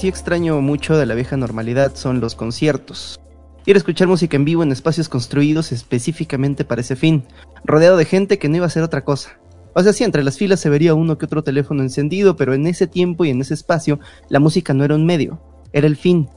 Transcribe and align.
sí 0.00 0.08
extraño 0.08 0.58
mucho 0.62 0.96
de 0.96 1.04
la 1.04 1.14
vieja 1.14 1.36
normalidad 1.36 1.94
son 1.94 2.20
los 2.20 2.34
conciertos. 2.34 3.20
Ir 3.66 3.76
a 3.76 3.78
escuchar 3.78 4.08
música 4.08 4.34
en 4.34 4.46
vivo 4.46 4.62
en 4.62 4.72
espacios 4.72 5.10
construidos 5.10 5.72
específicamente 5.72 6.64
para 6.64 6.80
ese 6.80 6.96
fin, 6.96 7.24
rodeado 7.64 7.98
de 7.98 8.06
gente 8.06 8.38
que 8.38 8.48
no 8.48 8.56
iba 8.56 8.64
a 8.64 8.68
hacer 8.68 8.82
otra 8.82 9.04
cosa. 9.04 9.38
O 9.74 9.82
sea, 9.82 9.92
sí, 9.92 10.02
entre 10.02 10.24
las 10.24 10.38
filas 10.38 10.58
se 10.58 10.70
vería 10.70 10.94
uno 10.94 11.18
que 11.18 11.26
otro 11.26 11.44
teléfono 11.44 11.82
encendido, 11.82 12.34
pero 12.34 12.54
en 12.54 12.66
ese 12.66 12.86
tiempo 12.86 13.26
y 13.26 13.30
en 13.30 13.42
ese 13.42 13.52
espacio, 13.52 14.00
la 14.30 14.40
música 14.40 14.72
no 14.72 14.84
era 14.84 14.94
un 14.94 15.04
medio, 15.04 15.38
era 15.74 15.86
el 15.86 15.96
fin. 15.96 16.30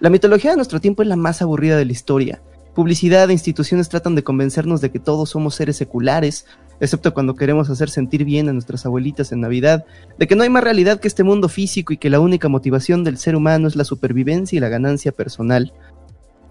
La 0.00 0.10
mitología 0.10 0.50
de 0.50 0.56
nuestro 0.56 0.80
tiempo 0.80 1.02
es 1.02 1.08
la 1.08 1.14
más 1.14 1.40
aburrida 1.40 1.76
de 1.76 1.84
la 1.84 1.92
historia. 1.92 2.42
Publicidad 2.74 3.30
e 3.30 3.32
instituciones 3.32 3.88
tratan 3.88 4.16
de 4.16 4.24
convencernos 4.24 4.80
de 4.80 4.90
que 4.90 4.98
todos 4.98 5.30
somos 5.30 5.54
seres 5.54 5.76
seculares, 5.76 6.46
excepto 6.80 7.14
cuando 7.14 7.34
queremos 7.34 7.70
hacer 7.70 7.90
sentir 7.90 8.24
bien 8.24 8.48
a 8.48 8.52
nuestras 8.52 8.86
abuelitas 8.86 9.32
en 9.32 9.40
Navidad, 9.40 9.84
de 10.18 10.26
que 10.26 10.36
no 10.36 10.42
hay 10.42 10.50
más 10.50 10.64
realidad 10.64 11.00
que 11.00 11.08
este 11.08 11.24
mundo 11.24 11.48
físico 11.48 11.92
y 11.92 11.96
que 11.96 12.10
la 12.10 12.20
única 12.20 12.48
motivación 12.48 13.04
del 13.04 13.18
ser 13.18 13.36
humano 13.36 13.68
es 13.68 13.76
la 13.76 13.84
supervivencia 13.84 14.56
y 14.56 14.60
la 14.60 14.68
ganancia 14.68 15.12
personal. 15.12 15.72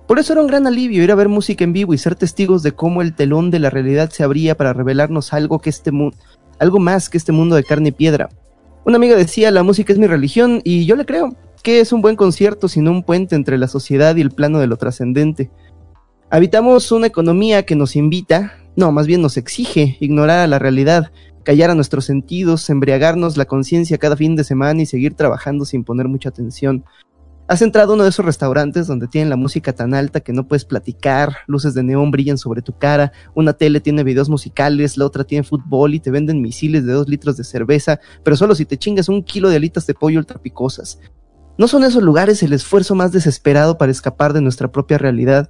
Por 0.08 0.20
eso 0.20 0.34
era 0.34 0.42
un 0.42 0.48
gran 0.48 0.68
alivio 0.68 1.04
ir 1.04 1.12
a 1.12 1.16
ver 1.16 1.28
música 1.28 1.64
en 1.64 1.74
vivo 1.74 1.94
y 1.94 1.98
ser 1.98 2.16
testigos 2.16 2.64
de 2.64 2.72
cómo 2.72 3.02
el 3.02 3.14
telón 3.14 3.52
de 3.52 3.60
la 3.60 3.70
realidad 3.70 4.10
se 4.10 4.24
abría 4.24 4.56
para 4.56 4.74
revelarnos 4.74 5.34
algo 5.34 5.60
que 5.60 5.70
este 5.70 5.92
mundo, 5.92 6.18
algo 6.60 6.80
más 6.80 7.10
que 7.10 7.18
este 7.18 7.32
mundo 7.32 7.56
de 7.56 7.64
carne 7.64 7.90
y 7.90 7.92
piedra. 7.92 8.30
Una 8.86 8.96
amiga 8.96 9.18
decía, 9.18 9.52
la 9.52 9.64
música 9.64 9.92
es 9.92 10.00
mi 10.00 10.08
religión, 10.08 10.62
y 10.64 10.86
yo 10.86 10.96
le 10.96 11.06
creo. 11.06 11.36
¿Qué 11.62 11.82
es 11.82 11.92
un 11.92 12.02
buen 12.02 12.16
concierto 12.16 12.70
sino 12.70 12.92
un 12.92 13.04
puente 13.04 13.36
entre 13.36 13.58
la 13.58 13.68
sociedad 13.68 14.16
y 14.16 14.22
el 14.22 14.32
plano 14.32 14.60
de 14.60 14.68
lo 14.68 14.78
trascendente? 14.78 15.52
Habitamos 16.30 16.92
una 16.94 17.08
economía 17.08 17.66
que 17.66 17.76
nos 17.76 17.98
invita, 17.98 18.54
no, 18.78 18.92
más 18.92 19.08
bien 19.08 19.24
nos 19.24 19.38
exige 19.38 19.98
ignorar 20.00 20.40
a 20.40 20.48
la 20.48 20.60
realidad, 20.60 21.12
callar 21.44 21.72
a 21.72 21.76
nuestros 21.76 22.06
sentidos, 22.06 22.70
embriagarnos 22.70 23.36
la 23.36 23.46
conciencia 23.46 23.98
cada 23.98 24.16
fin 24.16 24.36
de 24.36 24.44
semana 24.44 24.84
y 24.84 24.86
seguir 24.86 25.16
trabajando 25.16 25.66
sin 25.66 25.84
poner 25.84 26.08
mucha 26.08 26.30
atención. 26.30 26.86
Has 27.48 27.64
entrado 27.64 27.94
a 27.94 27.96
uno 27.96 28.04
de 28.04 28.10
esos 28.10 28.24
restaurantes 28.24 28.86
donde 28.86 29.08
tienen 29.08 29.32
la 29.32 29.36
música 29.36 29.74
tan 29.74 29.96
alta 29.96 30.20
que 30.20 30.32
no 30.32 30.48
puedes 30.48 30.64
platicar, 30.64 31.38
luces 31.48 31.74
de 31.74 31.82
neón 31.82 32.12
brillan 32.12 32.38
sobre 32.38 32.62
tu 32.62 32.78
cara, 32.78 33.12
una 33.34 33.54
tele 33.54 33.80
tiene 33.80 34.04
videos 34.04 34.30
musicales, 34.30 34.96
la 34.96 35.06
otra 35.06 35.24
tiene 35.24 35.44
fútbol 35.44 35.96
y 35.96 36.00
te 36.00 36.12
venden 36.12 36.42
misiles 36.42 36.86
de 36.86 36.94
dos 36.94 37.10
litros 37.10 37.36
de 37.36 37.46
cerveza, 37.46 38.00
pero 38.24 38.38
solo 38.38 38.54
si 38.54 38.66
te 38.66 38.78
chingas 38.78 39.10
un 39.10 39.24
kilo 39.24 39.50
de 39.50 39.56
alitas 39.56 39.88
de 39.88 39.96
pollo 39.96 40.20
ultra 40.20 40.40
picosas. 40.40 41.00
¿No 41.58 41.68
son 41.68 41.84
esos 41.84 42.04
lugares 42.04 42.44
el 42.44 42.54
esfuerzo 42.54 42.94
más 42.94 43.12
desesperado 43.12 43.80
para 43.80 43.92
escapar 43.92 44.34
de 44.34 44.42
nuestra 44.42 44.72
propia 44.72 45.00
realidad? 45.00 45.50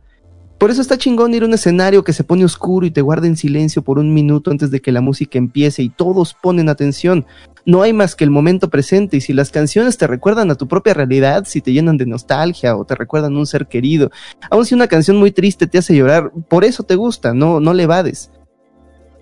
Por 0.57 0.71
eso 0.71 0.81
está 0.81 0.97
chingón 0.97 1.35
ir 1.35 1.43
a 1.43 1.45
un 1.45 1.53
escenario 1.53 2.03
que 2.03 2.13
se 2.13 2.23
pone 2.23 2.43
oscuro 2.43 2.87
y 2.87 2.91
te 2.91 3.01
guarda 3.01 3.27
en 3.27 3.37
silencio 3.37 3.83
por 3.83 3.99
un 3.99 4.11
minuto 4.13 4.49
antes 4.49 4.71
de 4.71 4.81
que 4.81 4.91
la 4.91 5.01
música 5.01 5.37
empiece 5.37 5.83
y 5.83 5.89
todos 5.89 6.33
ponen 6.33 6.67
atención. 6.67 7.27
No 7.65 7.83
hay 7.83 7.93
más 7.93 8.15
que 8.15 8.23
el 8.23 8.31
momento 8.31 8.69
presente 8.69 9.17
y 9.17 9.21
si 9.21 9.33
las 9.33 9.51
canciones 9.51 9.97
te 9.97 10.07
recuerdan 10.07 10.49
a 10.49 10.55
tu 10.55 10.67
propia 10.67 10.95
realidad, 10.95 11.43
si 11.45 11.61
te 11.61 11.73
llenan 11.73 11.97
de 11.97 12.07
nostalgia 12.07 12.75
o 12.75 12.85
te 12.85 12.95
recuerdan 12.95 13.35
a 13.35 13.39
un 13.39 13.45
ser 13.45 13.67
querido, 13.67 14.09
aun 14.49 14.65
si 14.65 14.73
una 14.73 14.87
canción 14.87 15.17
muy 15.17 15.31
triste 15.31 15.67
te 15.67 15.77
hace 15.77 15.95
llorar, 15.95 16.31
por 16.49 16.63
eso 16.63 16.81
te 16.83 16.95
gusta, 16.95 17.33
no, 17.33 17.59
no 17.59 17.73
le 17.75 17.83
evades. 17.83 18.31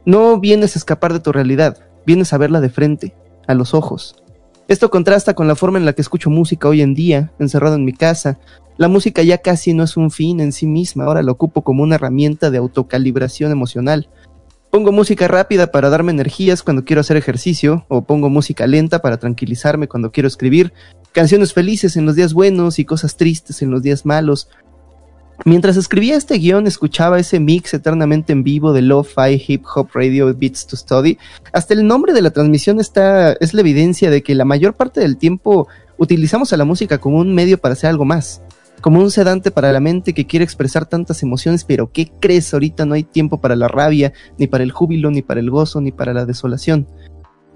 No 0.05 0.39
vienes 0.39 0.75
a 0.75 0.79
escapar 0.79 1.11
de 1.11 1.19
tu 1.19 1.33
realidad, 1.33 1.79
vienes 2.05 2.31
a 2.31 2.37
verla 2.37 2.61
de 2.61 2.69
frente, 2.69 3.13
a 3.45 3.55
los 3.55 3.73
ojos. 3.73 4.24
Esto 4.67 4.89
contrasta 4.89 5.35
con 5.35 5.47
la 5.47 5.55
forma 5.55 5.77
en 5.77 5.85
la 5.85 5.93
que 5.93 6.01
escucho 6.01 6.31
música 6.31 6.67
hoy 6.67 6.81
en 6.81 6.95
día, 6.95 7.31
encerrado 7.37 7.75
en 7.75 7.85
mi 7.85 7.93
casa. 7.93 8.39
La 8.77 8.87
música 8.87 9.21
ya 9.21 9.37
casi 9.37 9.75
no 9.75 9.83
es 9.83 9.95
un 9.95 10.09
fin 10.09 10.39
en 10.39 10.51
sí 10.51 10.65
misma, 10.65 11.03
ahora 11.03 11.21
la 11.21 11.31
ocupo 11.31 11.61
como 11.61 11.83
una 11.83 11.95
herramienta 11.95 12.49
de 12.49 12.57
autocalibración 12.57 13.51
emocional. 13.51 14.09
Pongo 14.71 14.91
música 14.91 15.27
rápida 15.27 15.67
para 15.67 15.91
darme 15.91 16.11
energías 16.11 16.63
cuando 16.63 16.83
quiero 16.83 17.01
hacer 17.01 17.15
ejercicio, 17.15 17.85
o 17.89 18.01
pongo 18.05 18.29
música 18.29 18.65
lenta 18.65 19.03
para 19.03 19.17
tranquilizarme 19.17 19.87
cuando 19.87 20.11
quiero 20.11 20.27
escribir, 20.27 20.73
canciones 21.11 21.53
felices 21.53 21.95
en 21.95 22.07
los 22.07 22.15
días 22.15 22.33
buenos 22.33 22.79
y 22.79 22.85
cosas 22.85 23.17
tristes 23.17 23.61
en 23.61 23.69
los 23.69 23.83
días 23.83 24.03
malos. 24.03 24.49
Mientras 25.43 25.75
escribía 25.75 26.15
este 26.15 26.37
guion, 26.37 26.65
escuchaba 26.65 27.19
ese 27.19 27.39
mix 27.39 27.73
eternamente 27.73 28.31
en 28.31 28.43
vivo 28.43 28.71
de 28.71 28.81
Lo-Fi 28.81 29.43
Hip 29.47 29.65
Hop 29.75 29.89
Radio 29.93 30.33
Beats 30.33 30.65
to 30.65 30.77
Study. 30.77 31.17
Hasta 31.51 31.73
el 31.73 31.85
nombre 31.85 32.13
de 32.13 32.21
la 32.21 32.31
transmisión 32.31 32.79
está, 32.79 33.33
es 33.33 33.53
la 33.53 33.61
evidencia 33.61 34.09
de 34.09 34.23
que 34.23 34.33
la 34.33 34.45
mayor 34.45 34.75
parte 34.75 35.01
del 35.01 35.17
tiempo 35.17 35.67
utilizamos 35.97 36.53
a 36.53 36.57
la 36.57 36.65
música 36.65 36.99
como 36.99 37.17
un 37.17 37.33
medio 37.35 37.59
para 37.59 37.73
hacer 37.73 37.89
algo 37.89 38.05
más. 38.05 38.41
Como 38.81 39.01
un 39.01 39.11
sedante 39.11 39.51
para 39.51 39.71
la 39.71 39.79
mente 39.79 40.13
que 40.13 40.25
quiere 40.25 40.45
expresar 40.45 40.85
tantas 40.85 41.21
emociones, 41.21 41.63
pero 41.63 41.91
¿qué 41.91 42.11
crees? 42.19 42.53
Ahorita 42.53 42.85
no 42.85 42.93
hay 42.93 43.03
tiempo 43.03 43.41
para 43.41 43.55
la 43.55 43.67
rabia, 43.67 44.13
ni 44.37 44.47
para 44.47 44.63
el 44.63 44.71
júbilo, 44.71 45.11
ni 45.11 45.21
para 45.21 45.41
el 45.41 45.49
gozo, 45.49 45.81
ni 45.81 45.91
para 45.91 46.13
la 46.13 46.25
desolación. 46.25 46.87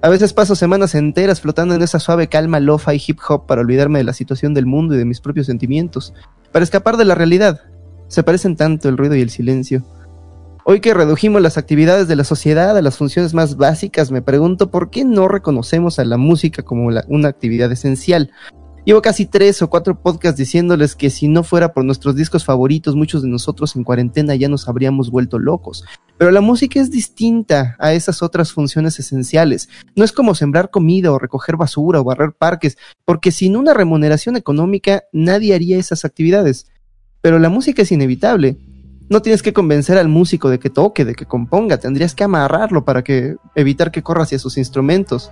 A 0.02 0.10
veces 0.10 0.31
paso 0.34 0.56
semanas 0.56 0.96
enteras 0.96 1.42
flotando 1.42 1.76
en 1.76 1.81
esa 1.81 2.00
suave 2.00 2.28
calma 2.28 2.60
lo-fi 2.60 3.02
hip 3.06 3.20
hop 3.28 3.46
para 3.48 3.62
olvidarme 3.62 4.00
de 4.00 4.06
la 4.06 4.14
situación 4.14 4.54
del 4.54 4.66
mundo 4.66 4.96
y 4.96 4.98
de 4.98 5.06
mis 5.06 5.20
propios 5.20 5.48
sentimientos, 5.48 6.14
para 6.52 6.64
escapar 6.64 6.98
de 6.98 7.06
la 7.06 7.16
realidad. 7.16 7.62
Se 8.10 8.24
parecen 8.24 8.56
tanto 8.56 8.90
el 8.90 8.98
ruido 8.98 9.16
y 9.16 9.22
el 9.22 9.30
silencio. 9.30 9.84
Hoy 10.66 10.82
que 10.82 10.96
redujimos 10.96 11.42
las 11.42 11.58
actividades 11.58 12.08
de 12.08 12.16
la 12.16 12.24
sociedad 12.24 12.76
a 12.76 12.82
las 12.82 12.98
funciones 12.98 13.36
más 13.36 13.56
básicas, 13.56 14.12
me 14.12 14.24
pregunto 14.24 14.72
por 14.72 14.90
qué 14.90 15.06
no 15.06 15.28
reconocemos 15.28 16.00
a 16.00 16.06
la 16.06 16.18
música 16.18 16.64
como 16.64 16.90
una 17.08 17.28
actividad 17.30 17.72
esencial. 17.72 18.32
Llevo 18.84 19.04
casi 19.04 19.28
tres 19.28 19.62
o 19.62 19.70
cuatro 19.70 20.02
podcasts 20.02 20.40
diciéndoles 20.40 20.96
que 20.96 21.12
si 21.12 21.28
no 21.28 21.44
fuera 21.44 21.74
por 21.74 21.86
nuestros 21.86 22.16
discos 22.16 22.44
favoritos, 22.44 22.96
muchos 22.96 23.22
de 23.22 23.30
nosotros 23.30 23.76
en 23.76 23.84
cuarentena 23.84 24.34
ya 24.34 24.50
nos 24.50 24.68
habríamos 24.68 25.12
vuelto 25.12 25.38
locos. 25.38 25.86
Pero 26.18 26.32
la 26.32 26.42
música 26.42 26.80
es 26.80 26.90
distinta 26.90 27.76
a 27.78 27.94
esas 27.94 28.24
otras 28.24 28.52
funciones 28.52 28.98
esenciales. 28.98 29.70
No 29.96 30.04
es 30.04 30.12
como 30.12 30.34
sembrar 30.34 30.72
comida 30.72 31.12
o 31.12 31.20
recoger 31.20 31.58
basura 31.58 32.00
o 32.00 32.04
barrer 32.04 32.32
parques, 32.32 32.78
porque 33.06 33.32
sin 33.32 33.56
una 33.56 33.76
remuneración 33.76 34.36
económica 34.36 35.04
nadie 35.14 35.54
haría 35.54 35.78
esas 35.78 36.06
actividades. 36.06 36.66
Pero 37.21 37.39
la 37.39 37.50
música 37.50 37.81
es 37.81 37.92
inevitable. 37.92 38.57
No 39.10 39.21
tienes 39.21 39.42
que 39.42 39.54
convencer 39.54 39.98
al 39.98 40.07
músico 40.07 40.50
de 40.50 40.60
que 40.60 40.69
toque, 40.69 41.04
de 41.04 41.16
que 41.16 41.25
componga, 41.25 41.77
tendrías 41.77 42.13
que 42.13 42.24
amarrarlo 42.24 42.86
para 42.86 43.04
que 43.04 43.36
evitar 43.56 43.92
que 43.92 44.04
corra 44.04 44.24
hacia 44.24 44.38
sus 44.39 44.57
instrumentos. 44.57 45.31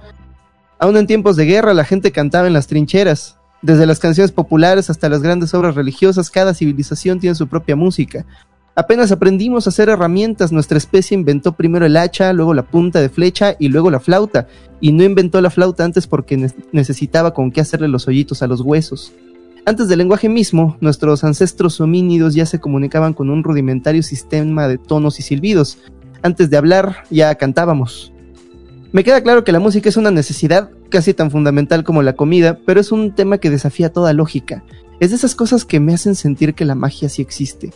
Aún 0.80 0.98
en 0.98 1.08
tiempos 1.08 1.36
de 1.36 1.46
guerra 1.46 1.74
la 1.74 1.86
gente 1.86 2.12
cantaba 2.12 2.48
en 2.48 2.54
las 2.54 2.68
trincheras. 2.68 3.38
Desde 3.62 3.86
las 3.86 4.00
canciones 4.00 4.32
populares 4.32 4.90
hasta 4.90 5.10
las 5.10 5.22
grandes 5.22 5.54
obras 5.54 5.76
religiosas, 5.76 6.30
cada 6.30 6.54
civilización 6.54 7.20
tiene 7.20 7.36
su 7.36 7.48
propia 7.48 7.76
música. 7.76 8.26
Apenas 8.76 9.12
aprendimos 9.12 9.66
a 9.66 9.72
hacer 9.72 9.90
herramientas, 9.90 10.52
nuestra 10.52 10.78
especie 10.78 11.16
inventó 11.16 11.54
primero 11.54 11.84
el 11.88 11.98
hacha, 11.98 12.32
luego 12.34 12.54
la 12.54 12.62
punta 12.62 13.02
de 13.02 13.10
flecha 13.10 13.56
y 13.58 13.70
luego 13.70 13.90
la 13.90 14.00
flauta, 14.00 14.48
y 14.80 14.92
no 14.92 15.04
inventó 15.04 15.42
la 15.42 15.50
flauta 15.50 15.84
antes 15.84 16.06
porque 16.06 16.38
ne- 16.38 16.54
necesitaba 16.72 17.34
con 17.34 17.50
qué 17.52 17.62
hacerle 17.62 17.88
los 17.88 18.08
hoyitos 18.08 18.44
a 18.44 18.48
los 18.48 18.62
huesos. 18.62 19.14
Antes 19.68 19.90
del 19.90 19.98
lenguaje 19.98 20.30
mismo, 20.30 20.78
nuestros 20.80 21.26
ancestros 21.26 21.82
homínidos 21.82 22.34
ya 22.34 22.46
se 22.46 22.58
comunicaban 22.58 23.12
con 23.12 23.30
un 23.30 23.44
rudimentario 23.44 24.02
sistema 24.02 24.66
de 24.66 24.78
tonos 24.78 25.20
y 25.20 25.24
silbidos. 25.24 25.80
Antes 26.22 26.50
de 26.50 26.56
hablar, 26.56 27.04
ya 27.10 27.36
cantábamos. 27.36 28.14
Me 28.94 29.04
queda 29.04 29.22
claro 29.22 29.44
que 29.44 29.52
la 29.52 29.60
música 29.60 29.90
es 29.90 29.98
una 29.98 30.10
necesidad 30.10 30.72
casi 30.90 31.14
tan 31.14 31.32
fundamental 31.32 31.84
como 31.84 32.02
la 32.02 32.14
comida, 32.14 32.60
pero 32.66 32.80
es 32.80 32.94
un 32.94 33.14
tema 33.14 33.40
que 33.40 33.50
desafía 33.50 33.92
toda 33.92 34.14
lógica. 34.14 34.64
Es 35.02 35.10
de 35.10 35.18
esas 35.18 35.36
cosas 35.36 35.66
que 35.66 35.82
me 35.82 35.94
hacen 35.94 36.16
sentir 36.16 36.54
que 36.54 36.64
la 36.64 36.74
magia 36.74 37.10
sí 37.10 37.22
existe. 37.22 37.74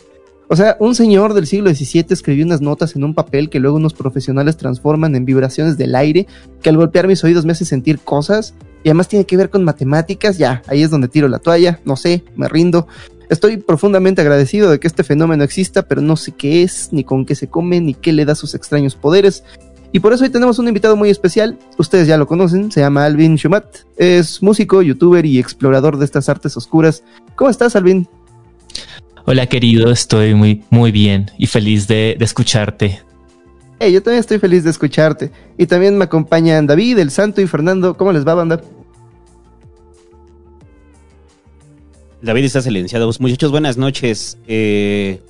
O 0.52 0.56
sea, 0.56 0.76
un 0.80 0.94
señor 0.94 1.32
del 1.32 1.46
siglo 1.46 1.70
XVII 1.70 2.08
escribió 2.10 2.44
unas 2.44 2.60
notas 2.60 2.94
en 2.94 3.04
un 3.04 3.14
papel 3.14 3.48
que 3.48 3.58
luego 3.58 3.78
unos 3.78 3.94
profesionales 3.94 4.58
transforman 4.58 5.16
en 5.16 5.24
vibraciones 5.24 5.78
del 5.78 5.94
aire, 5.94 6.26
que 6.60 6.68
al 6.68 6.76
golpear 6.76 7.06
mis 7.06 7.24
oídos 7.24 7.46
me 7.46 7.52
hace 7.52 7.64
sentir 7.64 8.00
cosas, 8.00 8.52
y 8.84 8.90
además 8.90 9.08
tiene 9.08 9.24
que 9.24 9.38
ver 9.38 9.48
con 9.48 9.64
matemáticas, 9.64 10.36
ya, 10.36 10.60
ahí 10.66 10.82
es 10.82 10.90
donde 10.90 11.08
tiro 11.08 11.26
la 11.26 11.38
toalla, 11.38 11.80
no 11.86 11.96
sé, 11.96 12.22
me 12.36 12.48
rindo. 12.48 12.86
Estoy 13.30 13.56
profundamente 13.56 14.20
agradecido 14.20 14.70
de 14.70 14.78
que 14.78 14.88
este 14.88 15.04
fenómeno 15.04 15.42
exista, 15.42 15.88
pero 15.88 16.02
no 16.02 16.16
sé 16.16 16.32
qué 16.32 16.62
es, 16.62 16.90
ni 16.92 17.02
con 17.02 17.24
qué 17.24 17.34
se 17.34 17.48
come, 17.48 17.80
ni 17.80 17.94
qué 17.94 18.12
le 18.12 18.26
da 18.26 18.34
sus 18.34 18.54
extraños 18.54 18.94
poderes. 18.94 19.44
Y 19.90 20.00
por 20.00 20.12
eso 20.12 20.24
hoy 20.24 20.28
tenemos 20.28 20.58
un 20.58 20.68
invitado 20.68 20.96
muy 20.96 21.08
especial, 21.08 21.58
ustedes 21.78 22.06
ya 22.06 22.18
lo 22.18 22.26
conocen, 22.26 22.70
se 22.70 22.80
llama 22.80 23.06
Alvin 23.06 23.36
Shumat, 23.36 23.64
es 23.96 24.42
músico, 24.42 24.82
youtuber 24.82 25.24
y 25.24 25.38
explorador 25.38 25.96
de 25.96 26.04
estas 26.04 26.28
artes 26.28 26.58
oscuras. 26.58 27.04
¿Cómo 27.36 27.48
estás, 27.48 27.74
Alvin? 27.74 28.06
Hola 29.24 29.46
querido, 29.46 29.90
estoy 29.90 30.34
muy, 30.34 30.64
muy 30.70 30.90
bien 30.90 31.30
y 31.38 31.46
feliz 31.46 31.86
de, 31.86 32.16
de 32.18 32.24
escucharte. 32.24 33.00
Hey, 33.78 33.92
yo 33.92 34.02
también 34.02 34.20
estoy 34.20 34.38
feliz 34.38 34.64
de 34.64 34.70
escucharte. 34.70 35.30
Y 35.58 35.66
también 35.66 35.96
me 35.96 36.04
acompañan 36.04 36.66
David, 36.66 36.98
El 36.98 37.10
Santo 37.10 37.40
y 37.40 37.46
Fernando. 37.46 37.96
¿Cómo 37.96 38.12
les 38.12 38.26
va, 38.26 38.34
banda? 38.34 38.60
David 42.20 42.44
está 42.44 42.62
silenciado. 42.62 43.10
Muchachos, 43.18 43.50
buenas 43.50 43.76
noches. 43.76 44.38
Eh, 44.46 45.20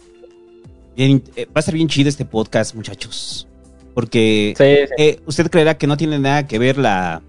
bien, 0.96 1.22
eh, 1.36 1.46
va 1.46 1.52
a 1.56 1.60
estar 1.60 1.74
bien 1.74 1.88
chido 1.88 2.08
este 2.08 2.24
podcast, 2.24 2.74
muchachos. 2.74 3.46
Porque 3.94 4.54
Sí, 4.56 4.64
sí. 4.96 5.02
eh, 5.02 5.20
usted 5.26 5.50
creerá 5.50 5.76
que 5.76 5.86
no 5.86 5.96
tiene 5.96 6.18
nada 6.18 6.46
que 6.46 6.58
ver 6.58 6.76
la, 6.78 7.22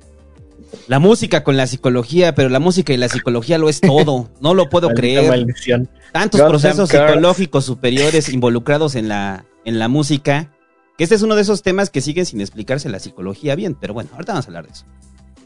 la 0.87 0.99
música 0.99 1.43
con 1.43 1.57
la 1.57 1.67
psicología, 1.67 2.35
pero 2.35 2.49
la 2.49 2.59
música 2.59 2.93
y 2.93 2.97
la 2.97 3.09
psicología 3.09 3.57
lo 3.57 3.69
es 3.69 3.81
todo. 3.81 4.29
No 4.41 4.53
lo 4.53 4.69
puedo 4.69 4.89
creer. 4.89 5.27
maldición. 5.29 5.89
Tantos 6.11 6.41
procesos 6.41 6.89
psicológicos 6.89 7.65
superiores 7.65 8.29
involucrados 8.29 8.95
en 8.95 9.07
la, 9.07 9.45
en 9.65 9.79
la 9.79 9.87
música. 9.87 10.49
Que 10.97 11.03
este 11.05 11.15
es 11.15 11.21
uno 11.23 11.35
de 11.35 11.41
esos 11.41 11.63
temas 11.63 11.89
que 11.89 12.01
siguen 12.01 12.25
sin 12.25 12.39
explicarse 12.41 12.87
la 12.89 12.99
psicología 12.99 13.55
bien. 13.55 13.75
Pero 13.79 13.93
bueno, 13.93 14.09
ahorita 14.13 14.33
vamos 14.33 14.45
a 14.45 14.49
hablar 14.49 14.65
de 14.67 14.71
eso. 14.73 14.85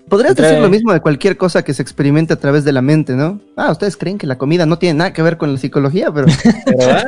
Podrías 0.10 0.32
Entre- 0.32 0.48
decir 0.48 0.62
lo 0.62 0.70
mismo 0.70 0.94
de 0.94 1.02
cualquier 1.02 1.36
cosa 1.36 1.64
que 1.64 1.74
se 1.74 1.82
experimente 1.82 2.34
a 2.34 2.38
través 2.38 2.64
de 2.64 2.72
la 2.72 2.82
mente, 2.82 3.14
¿no? 3.14 3.42
Ah, 3.58 3.72
ustedes 3.72 3.98
creen 3.98 4.18
que 4.18 4.26
la 4.28 4.38
comida 4.38 4.66
no 4.66 4.78
tiene 4.80 5.00
nada 5.00 5.12
que 5.12 5.22
ver 5.22 5.38
con 5.38 5.52
la 5.54 5.60
psicología, 5.60 6.12
pero 6.14 6.28
Pero, 6.66 6.92
ah, 6.92 7.04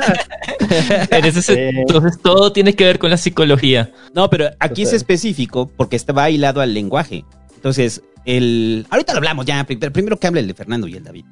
En 1.10 1.24
ese 1.24 1.40
Sí. 1.42 1.52
sen- 1.54 1.78
Entonces 1.80 2.18
todo 2.22 2.52
tiene 2.52 2.74
que 2.74 2.84
ver 2.84 2.98
con 2.98 3.08
la 3.10 3.16
psicología. 3.16 3.90
No, 4.14 4.28
pero 4.30 4.50
aquí 4.58 4.82
es 4.82 4.92
específico 4.92 5.70
porque 5.76 5.96
está 5.96 6.12
va 6.12 6.28
hilado 6.30 6.60
al 6.60 6.74
lenguaje. 6.74 7.24
Entonces, 7.54 8.02
el. 8.24 8.86
Ahorita 8.90 9.12
lo 9.12 9.18
hablamos 9.18 9.46
ya. 9.46 9.64
Pero 9.64 9.92
primero 9.92 10.18
que 10.18 10.26
hable 10.26 10.40
el 10.40 10.46
de 10.46 10.54
Fernando 10.54 10.86
y 10.86 10.96
el 10.96 11.04
David. 11.04 11.24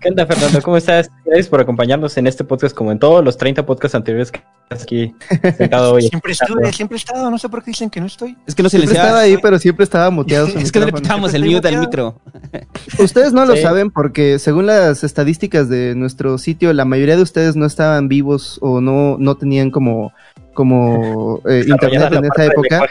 ¿Qué 0.00 0.08
onda, 0.08 0.24
Fernando? 0.24 0.62
¿Cómo 0.62 0.78
estás? 0.78 1.10
Gracias 1.26 1.48
por 1.48 1.60
acompañarnos 1.60 2.16
en 2.16 2.26
este 2.26 2.42
podcast, 2.42 2.74
como 2.74 2.90
en 2.90 2.98
todos 2.98 3.22
los 3.22 3.36
30 3.36 3.66
podcasts 3.66 3.94
anteriores 3.94 4.32
que 4.32 4.40
estás 4.62 4.84
aquí 4.84 5.14
sentado 5.58 5.92
hoy. 5.92 6.08
Siempre 6.08 6.32
estuve, 6.32 6.72
siempre 6.72 6.96
he 6.96 6.98
estado, 6.98 7.30
no 7.30 7.36
sé 7.36 7.50
por 7.50 7.62
qué 7.62 7.72
dicen 7.72 7.90
que 7.90 8.00
no 8.00 8.06
estoy. 8.06 8.34
Es 8.46 8.54
que 8.54 8.62
no 8.62 8.70
siempre 8.70 8.88
silenciaba. 8.88 9.08
estaba 9.08 9.20
ahí, 9.20 9.36
pero 9.42 9.58
siempre 9.58 9.84
estaba 9.84 10.08
muteado 10.08 10.46
su 10.46 10.58
Es 10.58 10.72
que 10.72 10.80
no 10.80 10.86
le 10.86 10.92
quitábamos 10.92 11.34
el 11.34 11.44
mute 11.44 11.68
al 11.68 11.80
micro. 11.80 12.18
Ustedes 12.98 13.34
no 13.34 13.44
lo 13.44 13.54
saben 13.56 13.90
porque 13.90 14.38
según 14.38 14.64
las 14.64 15.04
estadísticas 15.04 15.68
de 15.68 15.94
nuestro 15.94 16.38
sitio, 16.38 16.72
la 16.72 16.86
mayoría 16.86 17.16
de 17.16 17.22
ustedes 17.22 17.54
no 17.54 17.66
estaban 17.66 18.08
vivos 18.08 18.58
o 18.62 18.80
no, 18.80 19.18
no 19.18 19.36
tenían 19.36 19.70
como, 19.70 20.14
como 20.54 21.42
eh, 21.46 21.66
internet 21.68 22.10
en 22.10 22.24
esa 22.24 22.46
época. 22.46 22.86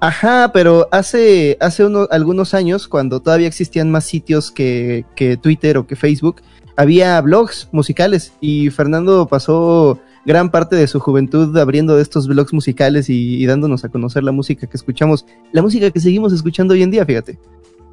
Ajá, 0.00 0.50
pero 0.52 0.88
hace, 0.92 1.56
hace 1.60 1.84
uno- 1.84 2.06
algunos 2.10 2.54
años, 2.54 2.86
cuando 2.86 3.20
todavía 3.20 3.48
existían 3.48 3.90
más 3.90 4.04
sitios 4.04 4.50
que, 4.52 5.04
que 5.16 5.36
Twitter 5.36 5.76
o 5.76 5.86
que 5.86 5.96
Facebook, 5.96 6.42
había 6.76 7.20
blogs 7.20 7.68
musicales 7.72 8.32
y 8.40 8.70
Fernando 8.70 9.26
pasó 9.26 9.98
gran 10.24 10.50
parte 10.50 10.76
de 10.76 10.86
su 10.86 11.00
juventud 11.00 11.56
abriendo 11.58 11.98
estos 11.98 12.28
blogs 12.28 12.52
musicales 12.52 13.10
y, 13.10 13.42
y 13.42 13.46
dándonos 13.46 13.84
a 13.84 13.88
conocer 13.88 14.22
la 14.22 14.30
música 14.30 14.68
que 14.68 14.76
escuchamos, 14.76 15.26
la 15.52 15.62
música 15.62 15.90
que 15.90 15.98
seguimos 15.98 16.32
escuchando 16.32 16.74
hoy 16.74 16.82
en 16.82 16.90
día, 16.92 17.04
fíjate. 17.04 17.38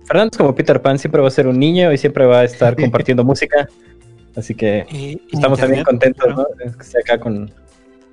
Fernando 0.06 0.30
es 0.34 0.38
como 0.38 0.54
Peter 0.54 0.80
Pan, 0.84 1.00
siempre 1.00 1.22
va 1.22 1.30
a 1.30 1.32
ser 1.32 1.48
un 1.48 1.58
niño 1.58 1.92
y 1.92 1.98
siempre 1.98 2.26
va 2.28 2.42
a 2.42 2.44
estar 2.44 2.76
compartiendo 2.76 3.24
música. 3.24 3.68
Así 4.36 4.54
que 4.54 4.86
estamos 5.34 5.60
también 5.60 5.84
contentos. 5.84 6.28
¿no? 6.30 6.46
De 6.60 6.72
que 6.72 6.82
esté 6.84 7.00
acá 7.00 7.20
con, 7.20 7.50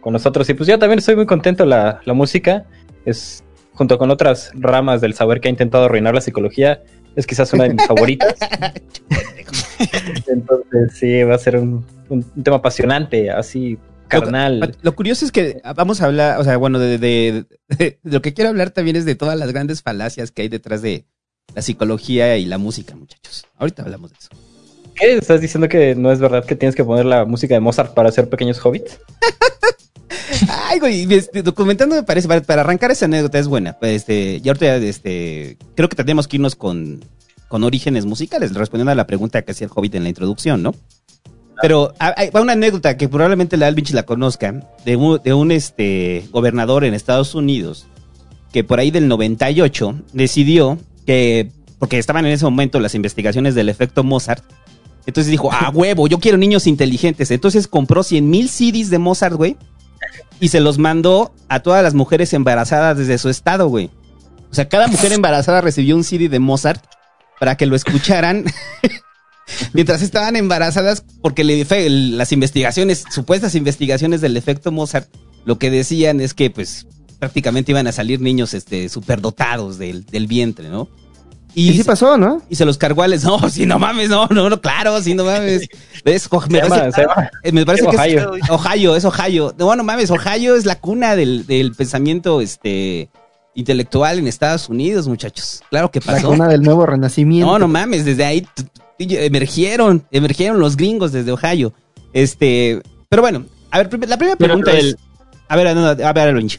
con 0.00 0.14
nosotros. 0.14 0.48
Y 0.48 0.54
pues 0.54 0.66
yo 0.68 0.78
también 0.78 1.00
estoy 1.00 1.16
muy 1.16 1.26
contento. 1.26 1.66
La, 1.66 2.00
la 2.06 2.14
música 2.14 2.64
es, 3.04 3.41
junto 3.74 3.98
con 3.98 4.10
otras 4.10 4.50
ramas 4.54 5.00
del 5.00 5.14
saber 5.14 5.40
que 5.40 5.48
ha 5.48 5.50
intentado 5.50 5.84
arruinar 5.84 6.14
la 6.14 6.20
psicología, 6.20 6.82
es 7.16 7.26
quizás 7.26 7.52
una 7.52 7.64
de 7.64 7.74
mis 7.74 7.86
favoritas. 7.86 8.34
Entonces, 10.26 10.92
sí, 10.94 11.22
va 11.22 11.34
a 11.34 11.38
ser 11.38 11.56
un, 11.56 11.84
un- 12.08 12.24
un 12.36 12.42
tema 12.42 12.56
apasionante, 12.58 13.30
así 13.30 13.78
carnal. 14.08 14.76
Lo 14.82 14.94
curioso 14.94 15.24
es 15.24 15.32
que 15.32 15.60
vamos 15.76 16.00
a 16.02 16.06
hablar, 16.06 16.38
o 16.38 16.44
sea, 16.44 16.56
bueno, 16.58 16.78
de, 16.78 16.98
de- 16.98 17.44
de- 17.68 17.98
lo 18.02 18.20
que 18.22 18.34
quiero 18.34 18.50
hablar 18.50 18.70
también 18.70 18.96
es 18.96 19.04
de 19.04 19.14
todas 19.14 19.38
las 19.38 19.52
grandes 19.52 19.82
falacias 19.82 20.30
que 20.30 20.42
hay 20.42 20.48
detrás 20.48 20.82
de 20.82 21.06
la 21.54 21.62
psicología 21.62 22.36
y 22.36 22.44
la 22.44 22.58
música, 22.58 22.94
muchachos. 22.94 23.46
Ahorita 23.56 23.82
hablamos 23.82 24.10
de 24.10 24.16
eso. 24.18 24.28
¿Qué? 24.94 25.14
¿Estás 25.16 25.40
diciendo 25.40 25.68
que 25.68 25.94
no 25.94 26.12
es 26.12 26.20
verdad 26.20 26.44
que 26.44 26.54
tienes 26.54 26.76
que 26.76 26.84
poner 26.84 27.06
la 27.06 27.24
música 27.24 27.54
de 27.54 27.60
Mozart 27.60 27.94
para 27.94 28.10
hacer 28.10 28.28
pequeños 28.28 28.58
hobbits? 28.64 28.98
Ay, 30.68 30.78
güey, 30.78 31.12
este, 31.14 31.42
documentando 31.42 31.94
me 31.94 32.02
parece, 32.02 32.28
para, 32.28 32.60
arrancar 32.60 32.90
esa 32.90 33.06
anécdota 33.06 33.38
es 33.38 33.48
buena. 33.48 33.74
Pues, 33.78 34.02
Este, 34.02 34.40
y 34.42 34.48
ahorita, 34.48 34.76
este, 34.76 35.56
creo 35.74 35.88
que 35.88 35.96
tendríamos 35.96 36.28
que 36.28 36.36
irnos 36.36 36.56
con, 36.56 37.04
con 37.48 37.64
orígenes 37.64 38.06
musicales, 38.06 38.54
respondiendo 38.54 38.92
a 38.92 38.94
la 38.94 39.06
pregunta 39.06 39.42
que 39.42 39.52
hacía 39.52 39.66
el 39.66 39.72
Hobbit 39.74 39.94
en 39.94 40.02
la 40.04 40.08
introducción, 40.08 40.62
¿no? 40.62 40.74
Pero 41.60 41.94
va 42.00 42.40
una 42.40 42.54
anécdota 42.54 42.96
que 42.96 43.08
probablemente 43.08 43.56
la 43.56 43.68
Alvinch 43.68 43.92
la 43.92 44.02
conozca, 44.02 44.68
de 44.84 44.96
un, 44.96 45.20
de 45.22 45.32
un 45.32 45.52
este, 45.52 46.24
gobernador 46.32 46.84
en 46.84 46.94
Estados 46.94 47.34
Unidos, 47.34 47.86
que 48.52 48.64
por 48.64 48.80
ahí 48.80 48.90
del 48.90 49.06
98 49.06 49.94
decidió 50.12 50.78
que, 51.06 51.52
porque 51.78 51.98
estaban 51.98 52.26
en 52.26 52.32
ese 52.32 52.44
momento 52.44 52.80
las 52.80 52.96
investigaciones 52.96 53.54
del 53.54 53.68
efecto 53.68 54.02
Mozart, 54.02 54.42
entonces 55.06 55.30
dijo, 55.30 55.50
ah, 55.52 55.70
huevo, 55.74 56.06
yo 56.06 56.18
quiero 56.18 56.38
niños 56.38 56.66
inteligentes. 56.66 57.30
Entonces 57.30 57.66
compró 57.66 58.02
100 58.02 58.28
mil 58.28 58.48
CDs 58.48 58.90
de 58.90 58.98
Mozart, 58.98 59.34
güey, 59.34 59.56
y 60.40 60.48
se 60.48 60.60
los 60.60 60.78
mandó 60.78 61.32
a 61.48 61.60
todas 61.60 61.82
las 61.82 61.94
mujeres 61.94 62.32
embarazadas 62.32 62.98
desde 62.98 63.18
su 63.18 63.28
estado, 63.28 63.68
güey. 63.68 63.90
O 64.50 64.54
sea, 64.54 64.68
cada 64.68 64.86
mujer 64.86 65.12
embarazada 65.12 65.60
recibió 65.60 65.96
un 65.96 66.04
CD 66.04 66.28
de 66.28 66.38
Mozart 66.38 66.84
para 67.40 67.56
que 67.56 67.66
lo 67.66 67.74
escucharan 67.74 68.44
mientras 69.72 70.02
estaban 70.02 70.36
embarazadas, 70.36 71.04
porque 71.22 71.44
las 71.44 72.32
investigaciones, 72.32 73.04
supuestas 73.10 73.54
investigaciones 73.54 74.20
del 74.20 74.36
efecto 74.36 74.70
Mozart, 74.72 75.08
lo 75.44 75.58
que 75.58 75.70
decían 75.70 76.20
es 76.20 76.34
que, 76.34 76.50
pues, 76.50 76.86
prácticamente 77.18 77.72
iban 77.72 77.86
a 77.86 77.92
salir 77.92 78.20
niños 78.20 78.52
este, 78.54 78.88
superdotados 78.88 79.78
del, 79.78 80.04
del 80.06 80.26
vientre, 80.26 80.68
¿no? 80.68 80.88
Y, 81.54 81.72
sí 81.74 81.84
pasó, 81.84 82.16
¿no? 82.16 82.40
y 82.48 82.54
se 82.56 82.64
los 82.64 82.78
cargó 82.78 83.02
a 83.02 83.08
les. 83.08 83.24
No, 83.24 83.48
sí, 83.50 83.66
no 83.66 83.78
mames, 83.78 84.08
no, 84.08 84.26
no, 84.28 84.48
no, 84.48 84.60
claro, 84.60 85.00
sí, 85.02 85.14
no 85.14 85.24
mames. 85.24 85.68
¿Ves? 86.04 86.26
O- 86.30 86.40
me 86.48 86.60
Se 86.60 86.66
parece, 86.68 86.92
se 86.92 87.00
llama- 87.02 87.30
me 87.52 87.66
parece 87.66 87.84
se 87.84 87.90
que 87.90 87.96
llama 87.96 88.36
es 88.38 88.50
Ohio, 88.50 88.96
es 88.96 89.04
Ohio. 89.04 89.54
No, 89.58 89.76
no 89.76 89.84
mames, 89.84 90.10
Ohio 90.10 90.56
es 90.56 90.64
la 90.64 90.78
cuna 90.80 91.14
del, 91.16 91.46
del 91.46 91.72
pensamiento 91.74 92.40
este 92.40 93.08
intelectual 93.54 94.18
en 94.18 94.26
Estados 94.28 94.68
Unidos, 94.70 95.06
muchachos. 95.08 95.62
Claro 95.68 95.90
que 95.90 96.00
La 96.00 96.14
pasó. 96.14 96.28
cuna 96.28 96.48
del 96.48 96.62
nuevo 96.62 96.86
renacimiento. 96.86 97.46
No, 97.52 97.58
no 97.58 97.68
mames, 97.68 98.04
desde 98.06 98.24
ahí 98.24 98.46
emergieron, 98.98 100.04
emergieron 100.10 100.58
los 100.58 100.76
gringos 100.76 101.12
desde 101.12 101.32
Ohio. 101.32 101.72
Este, 102.12 102.80
pero 103.08 103.22
bueno, 103.22 103.44
a 103.70 103.78
ver, 103.82 104.08
la 104.08 104.16
primera 104.16 104.36
pregunta 104.36 104.70
el- 104.72 104.90
es. 104.90 104.96
A 105.48 105.56
ver, 105.56 105.74
no, 105.76 105.86
a 105.86 105.94
ver, 105.94 106.28
Alonso. 106.28 106.58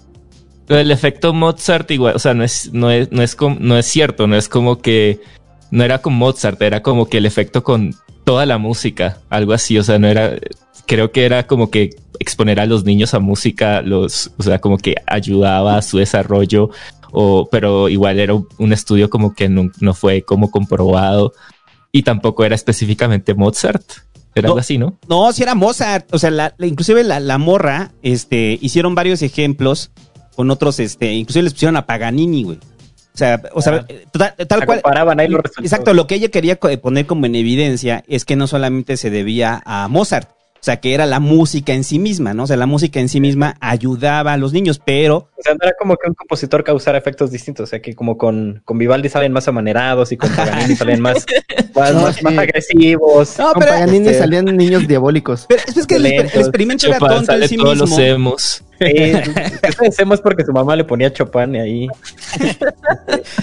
El 0.69 0.91
efecto 0.91 1.33
Mozart 1.33 1.89
igual, 1.91 2.15
o 2.15 2.19
sea, 2.19 2.33
no 2.33 2.43
es, 2.43 2.71
no 2.73 2.89
es, 2.89 3.11
no 3.11 3.21
es, 3.21 3.35
com- 3.35 3.57
no 3.59 3.77
es 3.77 3.85
cierto, 3.85 4.27
no 4.27 4.35
es 4.37 4.47
como 4.47 4.79
que, 4.79 5.19
no 5.71 5.83
era 5.83 5.99
con 6.01 6.13
Mozart, 6.13 6.61
era 6.61 6.81
como 6.81 7.07
que 7.09 7.17
el 7.17 7.25
efecto 7.25 7.63
con 7.63 7.93
toda 8.23 8.45
la 8.45 8.57
música, 8.57 9.17
algo 9.29 9.53
así, 9.53 9.77
o 9.77 9.83
sea, 9.83 9.99
no 9.99 10.07
era, 10.07 10.35
creo 10.85 11.11
que 11.11 11.25
era 11.25 11.45
como 11.47 11.69
que 11.69 11.89
exponer 12.19 12.59
a 12.61 12.65
los 12.65 12.85
niños 12.85 13.13
a 13.13 13.19
música, 13.19 13.81
los, 13.81 14.31
o 14.37 14.43
sea, 14.43 14.59
como 14.59 14.77
que 14.77 14.95
ayudaba 15.07 15.77
a 15.77 15.81
su 15.81 15.97
desarrollo, 15.97 16.69
o, 17.11 17.49
pero 17.51 17.89
igual 17.89 18.19
era 18.19 18.33
un, 18.33 18.47
un 18.57 18.71
estudio 18.71 19.09
como 19.09 19.35
que 19.35 19.49
no, 19.49 19.69
no 19.81 19.93
fue 19.93 20.21
como 20.21 20.49
comprobado, 20.49 21.33
y 21.91 22.03
tampoco 22.03 22.45
era 22.45 22.55
específicamente 22.55 23.33
Mozart, 23.33 23.83
era 24.35 24.47
No. 24.47 24.53
algo 24.53 24.59
así, 24.61 24.77
¿no? 24.79 24.97
No, 25.07 25.31
si 25.31 25.43
era 25.43 25.53
Mozart. 25.53 26.11
O 26.11 26.17
sea, 26.17 26.31
la, 26.31 26.55
la- 26.57 26.65
inclusive 26.65 27.03
la, 27.03 27.19
la 27.19 27.37
morra, 27.37 27.91
este, 28.01 28.57
hicieron 28.61 28.95
varios 28.95 29.21
ejemplos 29.21 29.91
con 30.35 30.49
otros, 30.51 30.79
este, 30.79 31.11
inclusive 31.13 31.43
les 31.43 31.53
pusieron 31.53 31.77
a 31.77 31.85
Paganini, 31.85 32.43
güey. 32.43 32.57
O 33.13 33.17
sea, 33.17 33.41
o 33.53 33.61
sea, 33.61 33.85
Ah. 33.87 33.93
total- 34.11 34.33
tal 34.47 34.59
La 34.61 34.65
cual. 34.65 34.81
comparaban 34.81 35.19
ahí 35.19 35.27
los. 35.27 35.41
Exacto, 35.61 35.93
lo 35.93 36.07
que 36.07 36.15
ella 36.15 36.29
quería 36.29 36.55
co- 36.55 36.75
poner 36.79 37.05
como 37.05 37.25
en 37.27 37.35
evidencia 37.35 38.03
es 38.07 38.25
que 38.25 38.35
no 38.35 38.47
solamente 38.47 38.97
se 38.97 39.11
debía 39.11 39.61
a 39.65 39.87
Mozart, 39.87 40.29
o 40.29 40.65
sea, 40.65 40.77
que 40.77 40.93
era 40.95 41.05
la 41.05 41.19
música 41.19 41.73
en 41.73 41.83
sí 41.83 41.99
misma, 41.99 42.33
¿no? 42.33 42.43
O 42.43 42.47
sea, 42.47 42.57
la 42.57 42.65
música 42.65 42.99
en 42.99 43.09
sí 43.09 43.19
misma 43.19 43.55
ayudaba 43.59 44.33
a 44.33 44.37
los 44.37 44.51
niños, 44.53 44.81
pero 44.83 45.17
O 45.37 45.43
sea, 45.43 45.53
no 45.53 45.59
era 45.61 45.73
como 45.77 45.95
que 45.97 46.07
un 46.09 46.15
compositor 46.15 46.63
causara 46.63 46.97
efectos 46.97 47.29
distintos. 47.29 47.65
O 47.65 47.67
sea, 47.69 47.81
que 47.81 47.93
como 47.93 48.17
con, 48.17 48.61
con 48.65 48.77
Vivaldi 48.79 49.09
salen 49.09 49.31
más 49.33 49.47
amanerados 49.47 50.11
y 50.11 50.17
con 50.17 50.29
Paganini 50.33 50.75
salen 50.75 50.99
más, 51.01 51.25
más, 51.75 51.93
No, 51.93 52.01
más, 52.01 52.15
sí. 52.15 52.23
más 52.23 52.37
agresivos. 52.39 53.37
No, 53.37 53.51
Con 53.51 53.59
pero- 53.59 53.73
Paganini 53.73 54.07
este- 54.07 54.19
salían 54.19 54.45
niños 54.45 54.87
diabólicos. 54.87 55.45
Pero 55.49 55.61
es 55.75 55.85
que 55.85 55.95
el, 55.97 56.05
experimento 56.07 56.87
era 56.87 56.97
tonto 56.97 57.31
en 57.33 57.47
sí 57.47 57.57
todos 57.57 57.77
los 57.77 57.89
mismo. 57.91 58.35
Eh, 58.79 59.21
eso 59.61 59.83
decimos 59.83 60.19
porque 60.21 60.43
su 60.43 60.51
mamá 60.51 60.75
le 60.75 60.83
ponía 60.83 61.11
Chopin 61.13 61.55
ahí 61.55 61.87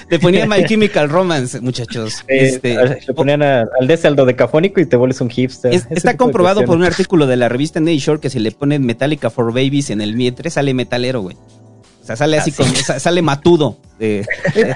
Te 0.09 0.19
ponía 0.19 0.47
My 0.47 0.65
Chemical 0.65 1.09
Romance, 1.09 1.61
muchachos. 1.61 2.25
eh, 2.29 2.47
Este, 2.47 2.77
le 3.07 3.15
ponían 3.15 3.43
a- 3.43 3.65
al 3.81 3.87
de 3.87 3.99
al 4.03 4.17
decafónico 4.17 4.81
y 4.81 4.87
te 4.87 4.97
vuelves 4.97 5.21
un 5.21 5.31
hipster. 5.31 5.73
es- 5.73 5.87
está 5.91 6.17
comprobado 6.17 6.65
por 6.65 6.77
un 6.77 6.85
artículo 6.85 7.27
de 7.27 7.37
la 7.37 7.49
revista 7.49 7.81
Nature 7.81 8.19
que 8.21 8.31
si 8.31 8.39
le 8.39 8.51
ponen 8.53 8.85
Metallica 8.85 9.31
for 9.31 9.47
Babies 9.53 9.91
en 9.91 10.01
el 10.01 10.15
vientre 10.15 10.51
sale 10.51 10.75
metalero, 10.75 11.21
güey. 11.21 11.37
O 12.03 12.07
sea, 12.07 12.17
sale 12.17 12.39
así, 12.39 12.51
Ah, 12.53 12.55
con- 12.57 12.75
sa- 12.77 12.99
sale 12.99 13.23
matudo. 13.23 13.77
eh, 14.01 14.25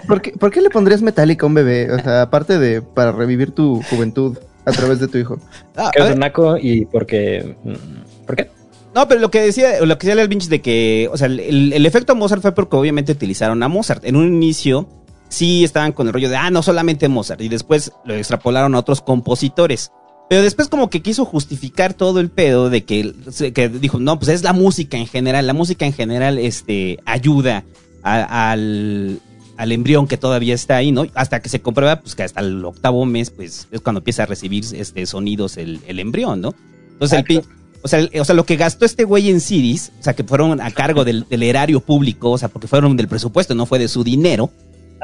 ¿por, 0.06 0.22
qué, 0.22 0.32
por 0.32 0.50
qué 0.50 0.60
le 0.60 0.70
pondrías 0.70 1.02
Metallica 1.02 1.46
a 1.46 1.48
un 1.48 1.54
bebé? 1.54 1.90
O 1.90 1.98
sea, 1.98 2.22
aparte 2.22 2.58
de 2.58 2.80
para 2.82 3.12
revivir 3.12 3.50
tu 3.50 3.82
juventud 3.90 4.38
a 4.64 4.70
través 4.72 5.00
de 5.00 5.08
tu 5.08 5.18
hijo. 5.18 5.38
ah, 5.76 5.90
Que 5.94 6.02
es 6.02 6.10
un 6.10 6.20
naco 6.20 6.56
y 6.58 6.84
porque... 6.86 7.56
mm, 7.64 8.24
¿Por 8.26 8.36
qué? 8.36 8.50
No, 8.94 9.08
pero 9.08 9.20
lo 9.20 9.30
que 9.30 9.40
decía, 9.40 9.80
lo 9.84 9.98
que 9.98 10.06
decía 10.06 10.22
el 10.22 10.28
Vinch 10.28 10.46
de 10.48 10.60
que, 10.60 11.08
o 11.12 11.16
sea, 11.16 11.26
el, 11.26 11.72
el 11.72 11.86
efecto 11.86 12.14
Mozart 12.14 12.42
fue 12.42 12.52
porque 12.54 12.76
obviamente 12.76 13.12
utilizaron 13.12 13.62
a 13.62 13.68
Mozart. 13.68 14.04
En 14.04 14.14
un 14.16 14.26
inicio 14.28 14.88
sí 15.28 15.64
estaban 15.64 15.92
con 15.92 16.06
el 16.06 16.12
rollo 16.12 16.28
de, 16.28 16.36
ah, 16.36 16.50
no 16.50 16.62
solamente 16.62 17.08
Mozart, 17.08 17.40
y 17.40 17.48
después 17.48 17.90
lo 18.04 18.14
extrapolaron 18.14 18.74
a 18.74 18.78
otros 18.78 19.00
compositores. 19.00 19.90
Pero 20.30 20.42
después 20.42 20.68
como 20.68 20.88
que 20.90 21.02
quiso 21.02 21.24
justificar 21.24 21.92
todo 21.92 22.20
el 22.20 22.30
pedo 22.30 22.70
de 22.70 22.84
que, 22.84 23.12
que 23.52 23.68
dijo, 23.68 23.98
no, 23.98 24.18
pues 24.18 24.28
es 24.30 24.42
la 24.42 24.52
música 24.52 24.96
en 24.96 25.06
general, 25.06 25.46
la 25.46 25.52
música 25.54 25.84
en 25.86 25.92
general 25.92 26.38
este, 26.38 26.98
ayuda 27.04 27.64
a- 28.02 28.52
al, 28.52 29.20
al 29.56 29.72
embrión 29.72 30.06
que 30.06 30.16
todavía 30.16 30.54
está 30.54 30.76
ahí, 30.76 30.92
¿no? 30.92 31.06
Hasta 31.14 31.40
que 31.40 31.48
se 31.48 31.60
comprueba, 31.60 32.00
pues 32.00 32.14
que 32.14 32.22
hasta 32.22 32.40
el 32.40 32.64
octavo 32.64 33.04
mes, 33.04 33.30
pues 33.30 33.66
es 33.70 33.80
cuando 33.80 33.98
empieza 34.00 34.22
a 34.22 34.26
recibir 34.26 34.64
este, 34.72 35.04
sonidos 35.06 35.56
el, 35.56 35.80
el 35.88 35.98
embrión, 35.98 36.40
¿no? 36.40 36.54
Entonces 36.92 37.18
el, 37.18 37.44
o 37.84 37.88
sea, 37.88 38.08
o 38.18 38.24
sea, 38.24 38.34
lo 38.34 38.44
que 38.44 38.56
gastó 38.56 38.84
este 38.84 39.04
güey 39.04 39.30
en 39.30 39.40
CDs, 39.40 39.92
o 40.00 40.02
sea, 40.02 40.14
que 40.14 40.24
fueron 40.24 40.60
a 40.60 40.70
cargo 40.72 41.04
del, 41.04 41.26
del 41.28 41.42
erario 41.44 41.80
público, 41.80 42.32
o 42.32 42.38
sea, 42.38 42.48
porque 42.48 42.66
fueron 42.66 42.96
del 42.96 43.06
presupuesto, 43.06 43.54
no 43.54 43.66
fue 43.66 43.78
de 43.78 43.86
su 43.86 44.02
dinero, 44.02 44.50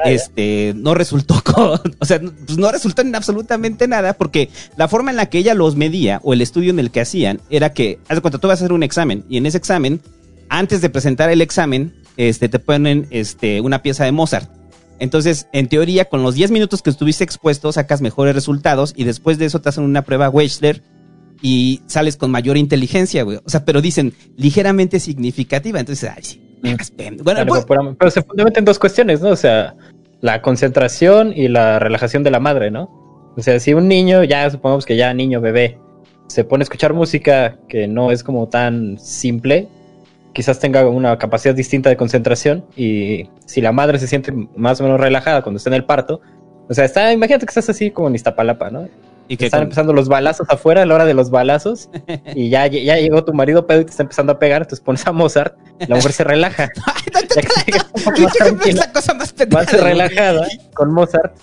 Ah, 0.03 0.09
este, 0.09 0.73
no 0.75 0.93
resultó 0.93 1.41
con, 1.43 1.79
o 1.99 2.05
sea, 2.05 2.19
pues 2.19 2.57
no 2.57 2.71
resultó 2.71 3.01
en 3.01 3.15
absolutamente 3.15 3.87
nada, 3.87 4.13
porque 4.13 4.49
la 4.77 4.87
forma 4.87 5.11
en 5.11 5.17
la 5.17 5.27
que 5.27 5.37
ella 5.37 5.53
los 5.53 5.75
medía, 5.75 6.19
o 6.23 6.33
el 6.33 6.41
estudio 6.41 6.71
en 6.71 6.79
el 6.79 6.91
que 6.91 7.01
hacían, 7.01 7.41
era 7.49 7.73
que, 7.73 7.99
haz 8.07 8.17
de 8.17 8.21
cuenta, 8.21 8.39
tú 8.39 8.47
vas 8.47 8.61
a 8.61 8.65
hacer 8.65 8.73
un 8.73 8.83
examen, 8.83 9.23
y 9.29 9.37
en 9.37 9.45
ese 9.45 9.57
examen, 9.57 10.01
antes 10.49 10.81
de 10.81 10.89
presentar 10.89 11.29
el 11.29 11.41
examen, 11.41 11.93
este, 12.17 12.49
te 12.49 12.59
ponen, 12.59 13.07
este, 13.09 13.61
una 13.61 13.81
pieza 13.81 14.05
de 14.05 14.11
Mozart. 14.11 14.49
Entonces, 14.99 15.47
en 15.51 15.67
teoría, 15.67 16.05
con 16.05 16.21
los 16.21 16.35
10 16.35 16.51
minutos 16.51 16.81
que 16.81 16.91
estuviste 16.91 17.23
expuesto, 17.23 17.71
sacas 17.71 18.01
mejores 18.01 18.35
resultados, 18.35 18.93
y 18.95 19.03
después 19.03 19.37
de 19.37 19.45
eso 19.45 19.61
te 19.61 19.69
hacen 19.69 19.83
una 19.83 20.03
prueba 20.03 20.29
Wechsler, 20.29 20.83
y 21.41 21.81
sales 21.87 22.17
con 22.17 22.31
mayor 22.31 22.57
inteligencia, 22.57 23.23
güey. 23.23 23.37
O 23.43 23.49
sea, 23.49 23.65
pero 23.65 23.81
dicen 23.81 24.13
ligeramente 24.37 24.99
significativa. 24.99 25.79
Entonces, 25.79 26.09
ay, 26.15 26.23
sí. 26.23 26.41
hagas 26.63 26.91
pendejo. 26.91 27.23
Bueno, 27.23 27.45
pues, 27.45 27.65
pero, 27.65 27.95
pero 27.97 28.11
se 28.11 28.21
fundamenta 28.21 28.59
en 28.59 28.65
dos 28.65 28.79
cuestiones, 28.79 29.21
¿no? 29.21 29.29
O 29.29 29.35
sea, 29.35 29.75
la 30.21 30.41
concentración 30.41 31.33
y 31.35 31.47
la 31.47 31.79
relajación 31.79 32.23
de 32.23 32.31
la 32.31 32.39
madre, 32.39 32.71
¿no? 32.71 33.33
O 33.35 33.41
sea, 33.41 33.59
si 33.59 33.73
un 33.73 33.87
niño, 33.87 34.23
ya 34.23 34.49
supongamos 34.49 34.85
que 34.85 34.95
ya 34.95 35.13
niño, 35.13 35.41
bebé, 35.41 35.77
se 36.27 36.43
pone 36.43 36.61
a 36.61 36.63
escuchar 36.63 36.93
música 36.93 37.57
que 37.67 37.87
no 37.87 38.11
es 38.11 38.23
como 38.23 38.47
tan 38.47 38.97
simple, 38.99 39.67
quizás 40.33 40.59
tenga 40.59 40.87
una 40.87 41.17
capacidad 41.17 41.53
distinta 41.55 41.89
de 41.89 41.97
concentración 41.97 42.65
y 42.75 43.29
si 43.45 43.61
la 43.61 43.71
madre 43.71 43.99
se 43.99 44.07
siente 44.07 44.31
más 44.55 44.79
o 44.79 44.83
menos 44.83 44.99
relajada 44.99 45.41
cuando 45.41 45.57
está 45.57 45.69
en 45.69 45.75
el 45.75 45.85
parto, 45.85 46.21
o 46.69 46.73
sea, 46.73 46.85
está, 46.85 47.11
imagínate 47.11 47.45
que 47.45 47.49
estás 47.49 47.69
así 47.69 47.91
como 47.91 48.07
en 48.07 48.15
Iztapalapa, 48.15 48.69
¿no? 48.69 48.87
Y 49.33 49.37
que 49.37 49.45
están 49.45 49.59
con- 49.61 49.63
empezando 49.65 49.93
los 49.93 50.07
balazos 50.09 50.47
afuera 50.49 50.81
a 50.81 50.85
la 50.85 50.95
hora 50.95 51.05
de 51.05 51.13
los 51.13 51.29
balazos 51.29 51.89
y 52.35 52.49
ya, 52.49 52.67
ya 52.67 52.97
llegó 52.97 53.23
tu 53.23 53.33
marido 53.33 53.65
pedo 53.65 53.81
y 53.81 53.85
te 53.85 53.91
está 53.91 54.03
empezando 54.03 54.33
a 54.33 54.39
pegar, 54.39 54.61
entonces 54.63 54.83
pones 54.83 55.05
a 55.07 55.11
Mozart, 55.11 55.55
la 55.87 55.95
mujer 55.95 56.11
se 56.11 56.23
relaja. 56.23 56.69
Más 58.05 58.19
es 58.19 58.33
tranquila, 58.33 58.85
la 58.85 58.91
cosa 58.91 59.13
más 59.13 59.31
pendeja 59.33 59.61
más 59.63 59.71
del 59.71 59.81
mundo. 59.81 59.89
relajada 59.89 60.47
con 60.73 60.93
Mozart. 60.93 61.35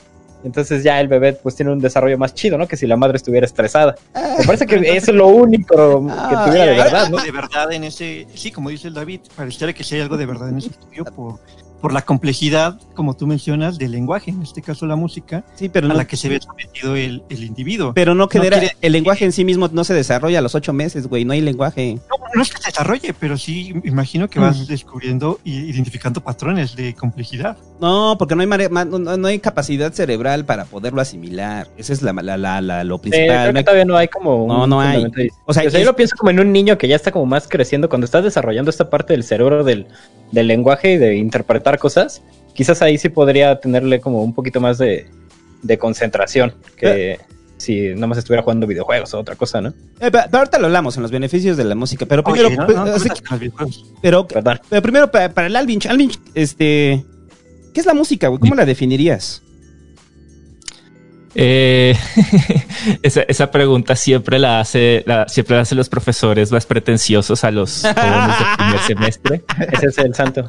Entonces 0.44 0.84
ya 0.84 1.00
el 1.00 1.08
bebé 1.08 1.32
pues 1.32 1.56
tiene 1.56 1.72
un 1.72 1.80
desarrollo 1.80 2.16
más 2.16 2.32
chido, 2.32 2.56
¿no? 2.58 2.68
Que 2.68 2.76
si 2.76 2.86
la 2.86 2.96
madre 2.96 3.16
estuviera 3.16 3.44
estresada. 3.44 3.96
Me 4.38 4.44
parece 4.46 4.66
que 4.66 4.76
eso 4.96 5.10
es 5.10 5.16
lo 5.16 5.26
único 5.26 5.74
que 6.06 6.36
tuviera 6.46 6.66
de 6.66 6.76
verdad, 6.76 7.08
¿no? 7.10 7.16
de 7.18 7.32
verdad 7.32 7.72
en 7.72 7.82
ese, 7.84 8.26
sí, 8.34 8.52
como 8.52 8.70
dice 8.70 8.86
el 8.88 8.94
David, 8.94 9.20
pareciera 9.34 9.72
que 9.72 9.82
sí 9.82 9.96
hay 9.96 10.02
algo 10.02 10.16
de 10.16 10.26
verdad 10.26 10.48
en 10.50 10.58
ese 10.58 10.68
estudio 10.70 11.04
por, 11.06 11.40
por 11.80 11.92
la 11.92 12.02
complejidad, 12.02 12.80
como 12.94 13.14
tú 13.14 13.26
mencionas, 13.26 13.78
del 13.78 13.92
lenguaje, 13.92 14.30
en 14.30 14.42
este 14.42 14.62
caso 14.62 14.86
la 14.86 14.96
música, 14.96 15.44
Sí, 15.54 15.68
pero 15.68 15.86
a 15.86 15.90
no, 15.90 15.94
la 15.94 16.06
que 16.06 16.16
se 16.16 16.28
ve 16.28 16.40
sometido 16.40 16.96
el, 16.96 17.22
el 17.28 17.44
individuo. 17.44 17.92
pero 17.94 18.14
no 18.14 18.28
quiere- 18.28 18.72
el 18.80 18.92
lenguaje 18.92 19.24
en 19.24 19.32
sí 19.32 19.44
mismo 19.44 19.68
no 19.72 19.84
se 19.84 19.94
desarrolla 19.94 20.38
a 20.40 20.42
los 20.42 20.54
ocho 20.54 20.72
meses, 20.72 21.06
güey, 21.06 21.24
no 21.24 21.32
hay 21.32 21.40
lenguaje. 21.40 21.94
No, 22.08 22.16
no 22.34 22.42
es 22.42 22.50
que 22.50 22.58
se 22.60 22.68
desarrolle, 22.70 23.14
pero 23.18 23.38
sí 23.38 23.72
imagino 23.84 24.28
que 24.28 24.38
vas 24.40 24.66
descubriendo 24.66 25.40
e 25.44 25.50
identificando 25.50 26.20
patrones 26.20 26.74
de 26.76 26.94
complejidad. 26.94 27.56
No, 27.80 28.16
porque 28.18 28.34
no 28.34 28.40
hay, 28.40 28.46
mare- 28.46 28.68
ma- 28.68 28.84
no, 28.84 28.98
no 28.98 29.26
hay 29.28 29.38
capacidad 29.38 29.92
cerebral 29.92 30.44
para 30.44 30.64
poderlo 30.64 31.00
asimilar. 31.00 31.68
Esa 31.76 31.92
es 31.92 32.02
la, 32.02 32.12
la, 32.12 32.36
la, 32.36 32.60
la- 32.60 32.82
lo 32.84 32.96
Eh, 32.96 32.98
principal. 32.98 33.26
creo 33.42 33.52
No 33.52 33.58
que 33.58 33.64
todavía 33.64 33.84
no 33.84 33.96
hay 33.96 34.08
como 34.08 34.42
un 34.44 34.48
No, 34.48 34.66
no 34.66 34.80
hay. 34.80 35.06
O 35.46 35.54
sea, 35.54 35.64
yo 35.64 35.84
lo 35.84 35.94
pienso 35.94 36.16
como 36.16 36.30
en 36.30 36.40
un 36.40 36.52
niño 36.52 36.76
que 36.76 36.88
ya 36.88 36.96
está 36.96 37.12
como 37.12 37.26
más 37.26 37.46
creciendo, 37.48 37.88
cuando 37.88 38.04
estás 38.04 38.24
desarrollando 38.24 38.70
esta 38.70 38.90
parte 38.90 39.12
del 39.12 39.22
cerebro 39.22 39.62
del, 39.64 39.86
del 40.32 40.46
lenguaje 40.48 40.92
y 40.94 40.96
de 40.98 41.16
interpretar 41.16 41.78
cosas, 41.78 42.22
quizás 42.54 42.82
ahí 42.82 42.98
sí 42.98 43.08
podría 43.08 43.60
tenerle 43.60 44.00
como 44.00 44.22
un 44.24 44.34
poquito 44.34 44.60
más 44.60 44.78
de, 44.78 45.06
de 45.62 45.78
concentración 45.78 46.54
que 46.76 47.18
si 47.58 47.88
nada 47.94 48.06
más 48.06 48.18
estuviera 48.18 48.42
jugando 48.42 48.66
videojuegos 48.68 49.12
o 49.14 49.18
otra 49.18 49.34
cosa, 49.34 49.60
¿no? 49.60 49.70
Eh, 49.70 50.10
pero, 50.12 50.20
pero 50.26 50.38
ahorita 50.38 50.58
lo 50.60 50.66
hablamos 50.66 50.96
en 50.96 51.02
los 51.02 51.10
beneficios 51.10 51.56
de 51.56 51.64
la 51.64 51.74
música, 51.74 52.06
pero 52.06 52.22
primero, 52.22 52.46
Oye, 52.48 52.56
¿no? 52.56 52.66
pues, 52.66 52.76
No, 52.76 52.84
pero, 54.00 54.26
primero 54.82 55.10
para, 55.10 55.32
para 55.34 55.46
el 55.48 55.56
Alvinch, 55.56 55.86
Alvinch, 55.86 56.20
este, 56.34 57.04
¿qué 57.78 57.82
es 57.82 57.86
la 57.86 57.94
música, 57.94 58.26
güey? 58.26 58.40
¿Cómo 58.40 58.56
la 58.56 58.64
definirías? 58.66 59.40
Eh, 61.36 61.94
esa, 63.04 63.22
esa 63.22 63.52
pregunta 63.52 63.94
siempre 63.94 64.40
la 64.40 64.58
hace, 64.58 65.04
la- 65.06 65.28
siempre 65.28 65.54
la 65.54 65.62
hacen 65.62 65.78
los 65.78 65.88
profesores 65.88 66.50
más 66.50 66.66
pretenciosos 66.66 67.44
a 67.44 67.52
los 67.52 67.82
jóvenes 67.82 68.36
del 68.38 68.56
primer 68.56 68.80
semestre. 68.80 69.44
Ese 69.72 69.86
es 69.86 69.98
el 69.98 70.12
santo. 70.12 70.48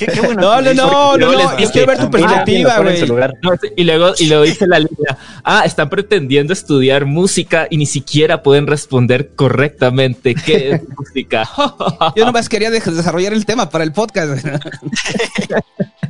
Qué, 0.00 0.06
qué 0.06 0.20
bueno. 0.22 0.40
No, 0.40 0.62
no, 0.62 0.72
no, 0.72 1.16
no, 1.18 1.32
no, 1.32 1.58
yo 1.58 1.70
quiero 1.70 1.86
ver 1.88 1.98
tu 1.98 2.10
perspectiva, 2.10 2.78
güey. 2.78 3.06
No, 3.06 3.52
y 3.76 3.84
luego, 3.84 4.14
y 4.18 4.26
luego 4.28 4.44
dice 4.44 4.66
la 4.66 4.78
línea, 4.78 5.18
ah, 5.44 5.62
están 5.66 5.90
pretendiendo 5.90 6.54
estudiar 6.54 7.04
música 7.04 7.66
y 7.68 7.76
ni 7.76 7.84
siquiera 7.84 8.42
pueden 8.42 8.66
responder 8.66 9.34
correctamente 9.36 10.34
qué 10.34 10.70
es 10.70 10.80
música. 10.96 11.46
Yo 12.16 12.24
nomás 12.24 12.48
quería 12.48 12.70
de- 12.70 12.80
desarrollar 12.80 13.34
el 13.34 13.44
tema 13.44 13.68
para 13.68 13.84
el 13.84 13.92
podcast. 13.92 14.42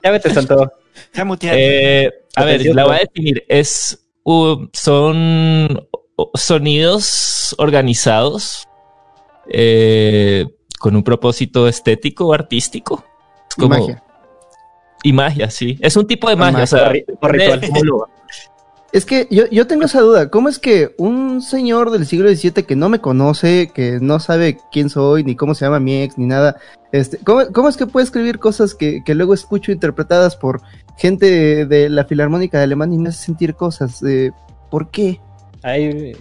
Ya 0.02 0.10
vete, 0.10 0.32
santo. 0.32 0.72
Muteado. 1.26 1.58
Eh, 1.60 2.10
a 2.34 2.44
ver, 2.44 2.64
la 2.74 2.84
voy 2.84 2.96
a 2.96 2.98
definir. 3.00 3.44
Es, 3.48 3.98
uh, 4.24 4.66
son 4.72 5.86
sonidos 6.34 7.54
organizados 7.58 8.66
eh, 9.52 10.46
con 10.78 10.96
un 10.96 11.02
propósito 11.02 11.68
estético 11.68 12.28
o 12.28 12.32
artístico. 12.32 13.04
Es 13.50 13.56
Y 13.58 13.60
como- 13.60 13.74
magia. 13.78 14.02
Y 15.02 15.12
magia, 15.12 15.50
sí. 15.50 15.78
Es 15.80 15.96
un 15.96 16.06
tipo 16.06 16.28
de 16.28 16.36
magia. 16.36 16.64
O 16.64 16.66
sea, 16.66 16.92
Ri- 16.92 17.04
por 17.18 17.32
ritual. 17.32 17.60
¿cómo 17.60 17.84
lo- 17.84 18.08
Es 18.92 19.06
que 19.06 19.28
yo, 19.30 19.44
yo 19.50 19.68
tengo 19.68 19.84
esa 19.84 20.00
duda. 20.00 20.30
¿Cómo 20.30 20.48
es 20.48 20.58
que 20.58 20.94
un 20.98 21.42
señor 21.42 21.90
del 21.92 22.06
siglo 22.06 22.28
XVII 22.28 22.64
que 22.64 22.74
no 22.74 22.88
me 22.88 23.00
conoce, 23.00 23.70
que 23.72 23.98
no 24.00 24.18
sabe 24.18 24.58
quién 24.72 24.90
soy, 24.90 25.22
ni 25.22 25.36
cómo 25.36 25.54
se 25.54 25.64
llama 25.64 25.78
mi 25.78 26.02
ex, 26.02 26.18
ni 26.18 26.26
nada, 26.26 26.56
este, 26.90 27.18
¿cómo, 27.18 27.42
cómo 27.52 27.68
es 27.68 27.76
que 27.76 27.86
puede 27.86 28.02
escribir 28.04 28.40
cosas 28.40 28.74
que, 28.74 29.04
que 29.04 29.14
luego 29.14 29.32
escucho 29.32 29.70
interpretadas 29.70 30.34
por 30.34 30.60
gente 30.98 31.66
de 31.66 31.88
la 31.88 32.04
Filarmónica 32.04 32.58
de 32.58 32.64
Alemania 32.64 32.96
y 32.96 32.98
me 32.98 33.08
hace 33.10 33.24
sentir 33.26 33.54
cosas? 33.54 34.02
Eh, 34.02 34.32
¿Por 34.72 34.90
qué? 34.90 35.20
Ahí, 35.62 35.84
Eh, 35.84 36.12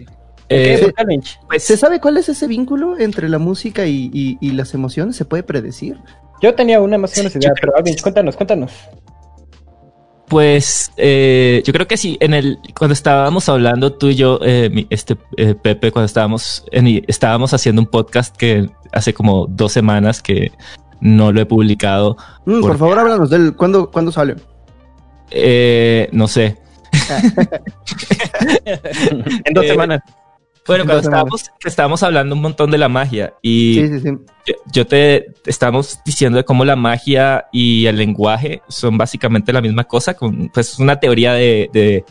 ¿Por 0.48 0.58
qué? 0.58 0.78
¿Por 0.84 0.94
qué, 0.94 1.04
Lynch? 1.06 1.40
pues, 1.48 1.64
¿Se 1.64 1.76
sabe 1.76 2.00
cuál 2.00 2.18
es 2.18 2.30
ese 2.30 2.46
vínculo 2.46 3.00
entre 3.00 3.30
la 3.30 3.40
música 3.40 3.88
y, 3.88 4.12
y- 4.14 4.38
y 4.42 4.52
las 4.52 4.76
emociones? 4.76 5.16
¿Se 5.16 5.26
puede 5.26 5.42
predecir? 5.42 6.00
Yo 6.42 6.54
tenía 6.56 6.80
una 6.82 6.98
más 6.98 7.14
o 7.16 7.20
menos 7.20 7.36
idea, 7.36 7.52
pero 7.60 7.76
Alvin, 7.76 7.96
cuéntanos, 8.02 8.36
cuéntanos. 8.36 8.72
Pues 10.28 10.92
eh, 10.98 11.64
yo 11.66 11.74
creo 11.74 11.88
que 11.88 11.98
sí, 11.98 12.16
en 12.22 12.36
el 12.36 12.60
cuando 12.78 12.94
estábamos 12.94 13.50
hablando 13.50 13.94
tú 13.94 14.10
y 14.10 14.16
yo, 14.16 14.40
eh, 14.44 14.70
mi- 14.72 14.86
este 14.92 15.18
eh, 15.38 15.56
Pepe, 15.56 15.92
cuando 15.92 16.06
estábamos 16.06 16.64
en- 16.72 17.04
estábamos 17.08 17.52
haciendo 17.54 17.82
un 17.82 17.88
podcast 17.88 18.38
que 18.38 18.70
hace 18.92 19.12
como 19.14 19.48
dos 19.48 19.72
semanas 19.72 20.22
que 20.22 20.52
no 21.02 21.32
lo 21.32 21.42
he 21.42 21.46
publicado, 21.48 22.16
Mm, 22.46 22.62
¿Por 22.62 22.70
por 22.72 22.78
favor, 22.78 23.00
háblanos 23.00 23.30
del 23.32 23.56
cuándo, 23.56 23.90
cuándo 23.90 24.12
sale. 24.12 24.36
eh, 25.32 26.10
no 26.12 26.28
sé. 26.28 26.58
en 29.46 29.54
dos 29.54 29.66
Eh, 29.66 29.68
semanas. 29.70 30.02
Bueno, 30.70 30.86
cuando 30.86 31.02
estábamos, 31.02 31.52
estábamos 31.66 32.04
hablando 32.04 32.36
un 32.36 32.42
montón 32.42 32.72
de 32.72 32.78
la 32.78 32.88
magia 32.90 33.34
y 33.42 33.74
Sí, 33.76 33.88
sí, 33.88 34.00
sí. 34.00 34.10
yo, 34.48 34.54
yo 34.72 34.88
te 34.88 35.28
estamos 35.46 36.00
diciendo 36.06 36.38
de 36.38 36.46
cómo 36.46 36.64
la 36.64 36.76
magia 36.76 37.46
y 37.52 37.86
el 37.88 37.98
lenguaje 37.98 38.62
son 38.70 38.98
básicamente 38.98 39.52
la 39.52 39.62
misma 39.62 39.84
cosa, 39.84 40.14
con, 40.14 40.50
pues 40.50 40.74
es 40.74 40.80
una 40.80 41.00
teoría 41.00 41.34
de, 41.34 41.70
de, 41.74 42.06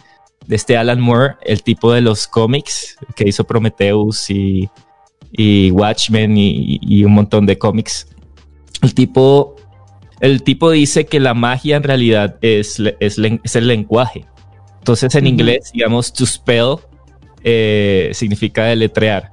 de 0.47 0.57
este 0.57 0.77
Alan 0.77 1.01
Moore, 1.01 1.37
el 1.43 1.63
tipo 1.63 1.93
de 1.93 2.01
los 2.01 2.27
cómics 2.27 2.97
que 3.17 3.29
hizo 3.29 3.45
Prometheus 3.45 4.29
y, 4.31 4.69
y 5.33 5.71
Watchmen 5.71 6.37
y, 6.37 6.79
y 6.83 7.05
un 7.05 7.13
montón 7.13 7.47
de 7.47 7.57
cómics. 7.59 8.09
El 8.83 8.95
tipo, 8.95 9.57
el 10.21 10.43
tipo 10.43 10.71
dice 10.71 11.07
que 11.07 11.21
la 11.21 11.35
magia 11.35 11.77
en 11.77 11.83
realidad 11.83 12.37
es, 12.41 12.81
es, 13.01 13.19
es 13.19 13.57
el 13.57 13.67
lenguaje. 13.67 14.25
Entonces 14.79 15.15
en 15.15 15.25
Ujú. 15.25 15.33
inglés, 15.35 15.71
digamos, 15.73 16.13
to 16.13 16.25
spell 16.25 16.77
eh, 17.43 18.11
significa 18.13 18.65
deletrear. 18.65 19.31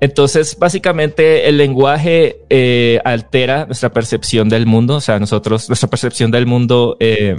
Entonces, 0.00 0.56
básicamente, 0.58 1.48
el 1.48 1.56
lenguaje 1.56 2.40
eh, 2.50 3.00
altera 3.04 3.66
nuestra 3.66 3.92
percepción 3.92 4.48
del 4.48 4.66
mundo. 4.66 4.96
O 4.96 5.00
sea, 5.00 5.18
nosotros, 5.18 5.68
nuestra 5.68 5.88
percepción 5.88 6.30
del 6.30 6.46
mundo 6.46 6.96
eh, 7.00 7.36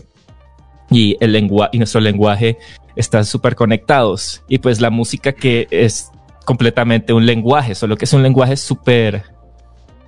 y, 0.90 1.16
el 1.22 1.32
lengua 1.32 1.70
y 1.72 1.78
nuestro 1.78 2.02
lenguaje 2.02 2.58
están 2.96 3.24
súper 3.24 3.56
conectados. 3.56 4.44
Y 4.50 4.58
pues 4.58 4.82
la 4.82 4.90
música 4.90 5.32
que 5.32 5.68
es 5.72 6.12
completamente 6.46 7.14
un 7.14 7.26
lenguaje, 7.26 7.76
solo 7.76 7.96
que 7.96 8.06
es 8.06 8.14
un 8.14 8.24
lenguaje 8.24 8.58
súper, 8.58 9.24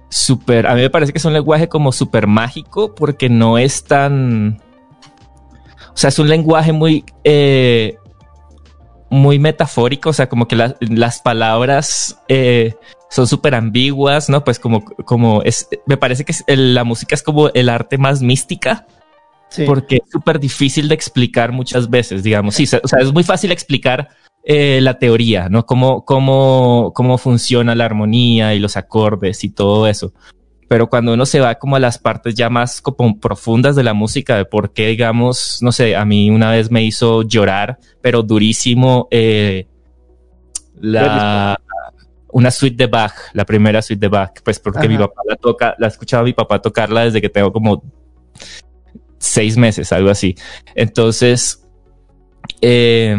súper, 0.10 0.68
a 0.68 0.76
mí 0.76 0.82
me 0.82 0.90
parece 0.90 1.14
que 1.14 1.20
es 1.20 1.26
un 1.26 1.34
lenguaje 1.34 1.70
como 1.70 1.92
súper 1.92 2.26
mágico 2.28 2.96
porque 2.96 3.30
no 3.30 3.60
es 3.60 3.84
tan, 3.84 4.60
o 5.94 5.98
sea, 5.98 6.08
es 6.10 6.18
un 6.18 6.28
lenguaje 6.28 6.74
muy, 6.74 7.06
eh, 7.24 7.96
muy 9.12 9.38
metafórico, 9.38 10.10
o 10.10 10.14
sea, 10.14 10.28
como 10.30 10.48
que 10.48 10.56
la- 10.56 10.76
las 10.80 11.22
palabras 11.22 12.18
eh, 12.30 12.76
son 13.10 13.28
súper 13.28 13.54
ambiguas, 13.54 14.30
¿no? 14.30 14.44
Pues 14.44 14.58
como, 14.58 14.84
como 14.86 15.44
es, 15.44 15.68
me 15.86 15.98
parece 15.98 16.24
que 16.26 16.32
es- 16.32 16.44
el- 16.48 16.74
la 16.74 16.84
música 16.86 17.14
es 17.14 17.22
como 17.22 17.50
el 17.50 17.70
arte 17.70 17.98
más 17.98 18.22
mística, 18.22 18.88
Sí. 19.50 19.66
porque 19.66 19.98
es 19.98 20.10
súper 20.10 20.40
difícil 20.40 20.88
de 20.88 20.96
explicar 20.96 21.52
muchas 21.52 21.90
veces, 21.90 22.24
digamos. 22.24 22.56
Sí, 22.56 22.64
o 22.64 22.88
sea, 22.88 23.00
es 23.02 23.12
muy 23.14 23.24
fácil 23.24 23.52
explicar 23.52 24.08
eh, 24.44 24.80
la 24.82 24.98
teoría, 24.98 25.50
¿no? 25.50 25.68
Cómo, 25.68 26.04
cómo, 26.04 26.94
cómo 26.96 27.20
funciona 27.20 27.76
la 27.76 27.86
armonía 27.86 28.56
y 28.56 28.60
los 28.60 28.76
acordes 28.76 29.44
y 29.44 29.50
todo 29.50 29.88
eso. 29.88 30.14
Pero 30.72 30.88
cuando 30.88 31.14
uno 31.14 31.26
se 31.26 31.42
va 31.42 31.56
como 31.56 31.76
a 31.76 31.80
las 31.82 31.98
partes 31.98 32.34
ya 32.34 32.50
más 32.50 32.80
como 32.80 33.20
profundas 33.20 33.76
de 33.76 33.84
la 33.84 33.94
música, 33.94 34.38
de 34.38 34.46
por 34.46 34.72
qué, 34.72 34.88
digamos, 34.88 35.58
no 35.60 35.74
sé, 35.74 35.98
a 35.98 36.06
mí 36.06 36.30
una 36.30 36.50
vez 36.50 36.72
me 36.72 36.82
hizo 36.82 37.24
llorar, 37.24 37.78
pero 38.00 38.24
durísimo, 38.24 39.10
eh, 39.12 39.68
la, 40.80 41.60
una 42.30 42.52
suite 42.52 42.78
de 42.78 42.88
Bach, 42.88 43.12
la 43.34 43.44
primera 43.44 43.82
suite 43.82 44.00
de 44.00 44.08
Bach, 44.08 44.32
pues 44.46 44.60
porque 44.60 44.88
mi 44.88 44.98
papá 44.98 45.22
la 45.28 45.36
toca, 45.36 45.76
la 45.78 45.88
escuchaba 45.88 46.22
a 46.22 46.24
mi 46.24 46.32
papá 46.32 46.62
tocarla 46.62 47.04
desde 47.04 47.20
que 47.20 47.28
tengo 47.28 47.52
como 47.52 47.84
seis 49.18 49.58
meses, 49.58 49.92
algo 49.92 50.10
así. 50.10 50.36
Entonces, 50.74 51.68
eh, 52.62 53.18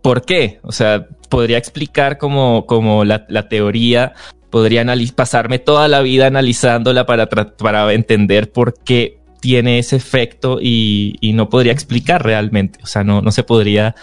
¿por 0.00 0.24
qué? 0.24 0.58
O 0.62 0.72
sea, 0.72 1.06
podría 1.28 1.58
explicar 1.58 2.16
como, 2.16 2.64
como 2.64 3.04
la, 3.04 3.26
la 3.28 3.46
teoría, 3.46 4.14
podría 4.54 4.86
pasarme 5.16 5.58
toda 5.58 5.88
la 5.88 6.00
vida 6.00 6.28
analizándola 6.28 7.06
para, 7.06 7.28
para 7.28 7.92
entender 7.92 8.52
por 8.52 8.74
qué 8.84 9.18
tiene 9.40 9.80
ese 9.80 9.96
efecto 9.96 10.58
y, 10.62 11.16
y 11.20 11.32
no 11.32 11.48
podría 11.48 11.72
explicar 11.72 12.24
realmente. 12.24 12.78
O 12.84 12.86
sea, 12.86 13.02
no, 13.02 13.20
no 13.20 13.32
se 13.32 13.42
podría, 13.42 13.96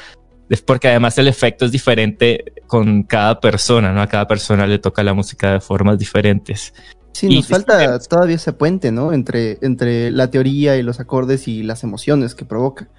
es 0.50 0.62
porque 0.62 0.90
además 0.90 1.18
el 1.20 1.30
efecto 1.30 1.64
es 1.64 1.72
diferente 1.72 2.52
con 2.68 3.04
cada 3.04 3.40
persona, 3.40 3.94
¿no? 3.94 4.02
A 4.02 4.08
cada 4.08 4.28
persona 4.28 4.68
le 4.68 4.78
toca 4.78 5.04
la 5.04 5.14
música 5.14 5.54
de 5.54 5.62
formas 5.62 5.98
diferentes. 5.98 6.74
Sí, 7.14 7.28
Y 7.30 7.38
nos 7.38 7.48
falta 7.48 7.98
todavía 8.00 8.36
ese 8.36 8.52
puente, 8.52 8.92
¿no? 8.92 9.14
Entre, 9.14 9.58
entre 9.62 10.12
la 10.12 10.30
teoría 10.30 10.76
y 10.76 10.84
los 10.84 11.00
acordes 11.00 11.48
y 11.48 11.64
las 11.64 11.86
emociones 11.86 12.36
que 12.36 12.44
provoca. 12.44 12.90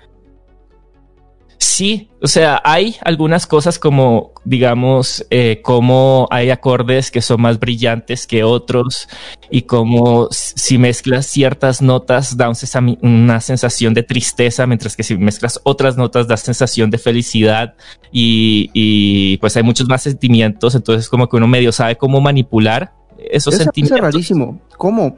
Sí, 1.63 2.11
o 2.21 2.27
sea, 2.27 2.61
hay 2.65 2.97
algunas 3.05 3.47
cosas 3.47 3.79
como, 3.79 4.33
digamos, 4.45 5.25
eh, 5.31 5.61
como 5.63 6.27
hay 6.33 6.51
acordes 6.51 7.13
que 7.13 7.23
son 7.23 7.41
más 7.41 7.61
brillantes 7.61 8.27
que 8.27 8.43
otros 8.43 9.09
y 9.49 9.63
como 9.63 10.27
si 10.33 10.77
mezclas 10.77 11.27
ciertas 11.27 11.81
notas 11.81 12.37
da 12.37 12.51
una 13.01 13.41
sensación 13.41 13.95
de 13.95 14.03
tristeza, 14.03 14.67
mientras 14.67 14.97
que 14.97 15.05
si 15.05 15.17
mezclas 15.17 15.61
otras 15.63 15.97
notas 15.97 16.27
da 16.27 16.37
sensación 16.37 16.91
de 16.91 16.99
felicidad 16.99 17.77
y, 18.11 18.69
y, 18.73 19.37
pues 19.37 19.57
hay 19.57 19.63
muchos 19.63 19.87
más 19.87 20.03
sentimientos, 20.03 20.75
entonces 20.75 21.09
como 21.09 21.29
que 21.29 21.37
uno 21.37 21.47
medio 21.47 21.71
sabe 21.71 21.97
cómo 21.97 22.21
manipular 22.21 22.93
esos 23.19 23.55
Eso 23.55 23.63
es 23.63 23.65
sentimientos. 23.67 24.01
rarísimo. 24.01 24.61
¿Cómo? 24.77 25.17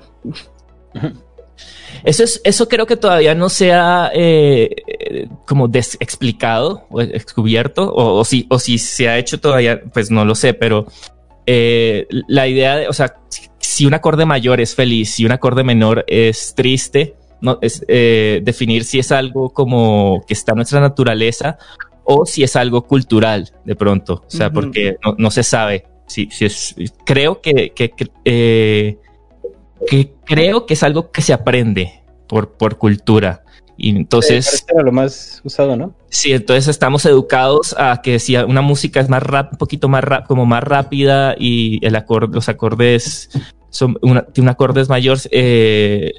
Eso 2.05 2.25
es, 2.25 2.40
eso 2.45 2.69
creo 2.69 2.87
que 2.87 2.97
todavía 2.97 3.35
no 3.35 3.49
se 3.49 3.73
ha 3.73 4.11
eh, 4.14 5.29
como 5.47 5.71
explicado 5.73 6.87
o 6.90 7.01
descubierto, 7.01 7.93
o, 7.93 8.19
o 8.21 8.25
si, 8.25 8.47
o 8.51 8.59
si 8.59 8.79
se 8.79 9.09
ha 9.09 9.19
hecho 9.19 9.40
todavía, 9.40 9.83
pues 9.93 10.11
no 10.11 10.25
lo 10.25 10.35
sé, 10.35 10.55
pero 10.55 10.87
eh, 11.47 12.07
la 12.29 12.47
idea 12.49 12.77
de, 12.77 12.88
o 12.88 12.93
sea, 12.93 13.17
si- 13.59 13.87
un 13.87 13.95
acorde 13.95 14.25
mayor 14.27 14.61
es 14.61 14.75
feliz, 14.75 15.11
si 15.14 15.25
un 15.25 15.33
acorde 15.33 15.64
menor 15.64 16.05
es 16.07 16.55
triste, 16.55 17.14
no 17.40 17.59
es 17.61 17.85
eh, 17.88 18.40
definir 18.43 18.85
si 18.85 18.99
es 18.99 19.11
algo 19.12 19.51
como 19.51 20.23
que 20.27 20.35
está 20.35 20.53
en 20.53 20.57
nuestra 20.57 20.81
naturaleza 20.81 21.59
o 22.05 22.25
si 22.27 22.43
es 22.43 22.55
algo 22.57 22.83
cultural 22.87 23.53
de 23.64 23.75
pronto, 23.77 24.23
o 24.27 24.31
sea, 24.31 24.47
Ujú. 24.49 24.55
porque 24.55 24.97
no, 25.05 25.14
no 25.19 25.31
se 25.31 25.43
sabe. 25.43 25.87
Si, 26.07 26.29
si 26.31 26.45
es, 26.45 26.75
creo 27.07 27.40
que, 27.40 27.71
que, 27.71 27.90
que, 27.90 28.09
eh, 28.27 28.99
que 29.87 30.14
creo 30.25 30.66
que 30.66 30.75
es 30.75 30.83
algo 30.83 31.11
que 31.11 31.23
se 31.23 31.33
aprende 31.33 32.03
por, 32.29 32.53
por 32.53 32.79
cultura. 32.79 33.44
Y 33.77 33.90
entonces, 33.90 34.47
Parece 34.47 34.64
era 34.73 34.83
lo 34.83 34.92
más 34.92 35.40
usado, 35.44 35.77
¿no? 35.77 35.94
sí, 36.09 36.33
entonces 36.33 36.68
estamos 36.68 37.05
educados 37.07 37.75
a 37.77 38.01
que 38.03 38.20
si 38.20 38.37
una 38.37 38.61
música 38.61 39.01
es 39.01 39.09
más 39.09 39.23
rap, 39.23 39.53
un 39.53 39.59
poquito 39.59 39.88
más 39.88 40.05
rap, 40.05 40.27
como 40.27 40.47
más 40.47 40.62
rápida 40.62 41.35
y 41.37 41.85
el 41.85 41.97
acorde, 41.97 42.35
los 42.35 42.49
acordes 42.49 43.31
son 43.70 43.99
una, 44.01 44.27
un 44.38 44.49
acordes 44.49 44.88
mayor, 44.88 45.18
eh, 45.33 46.12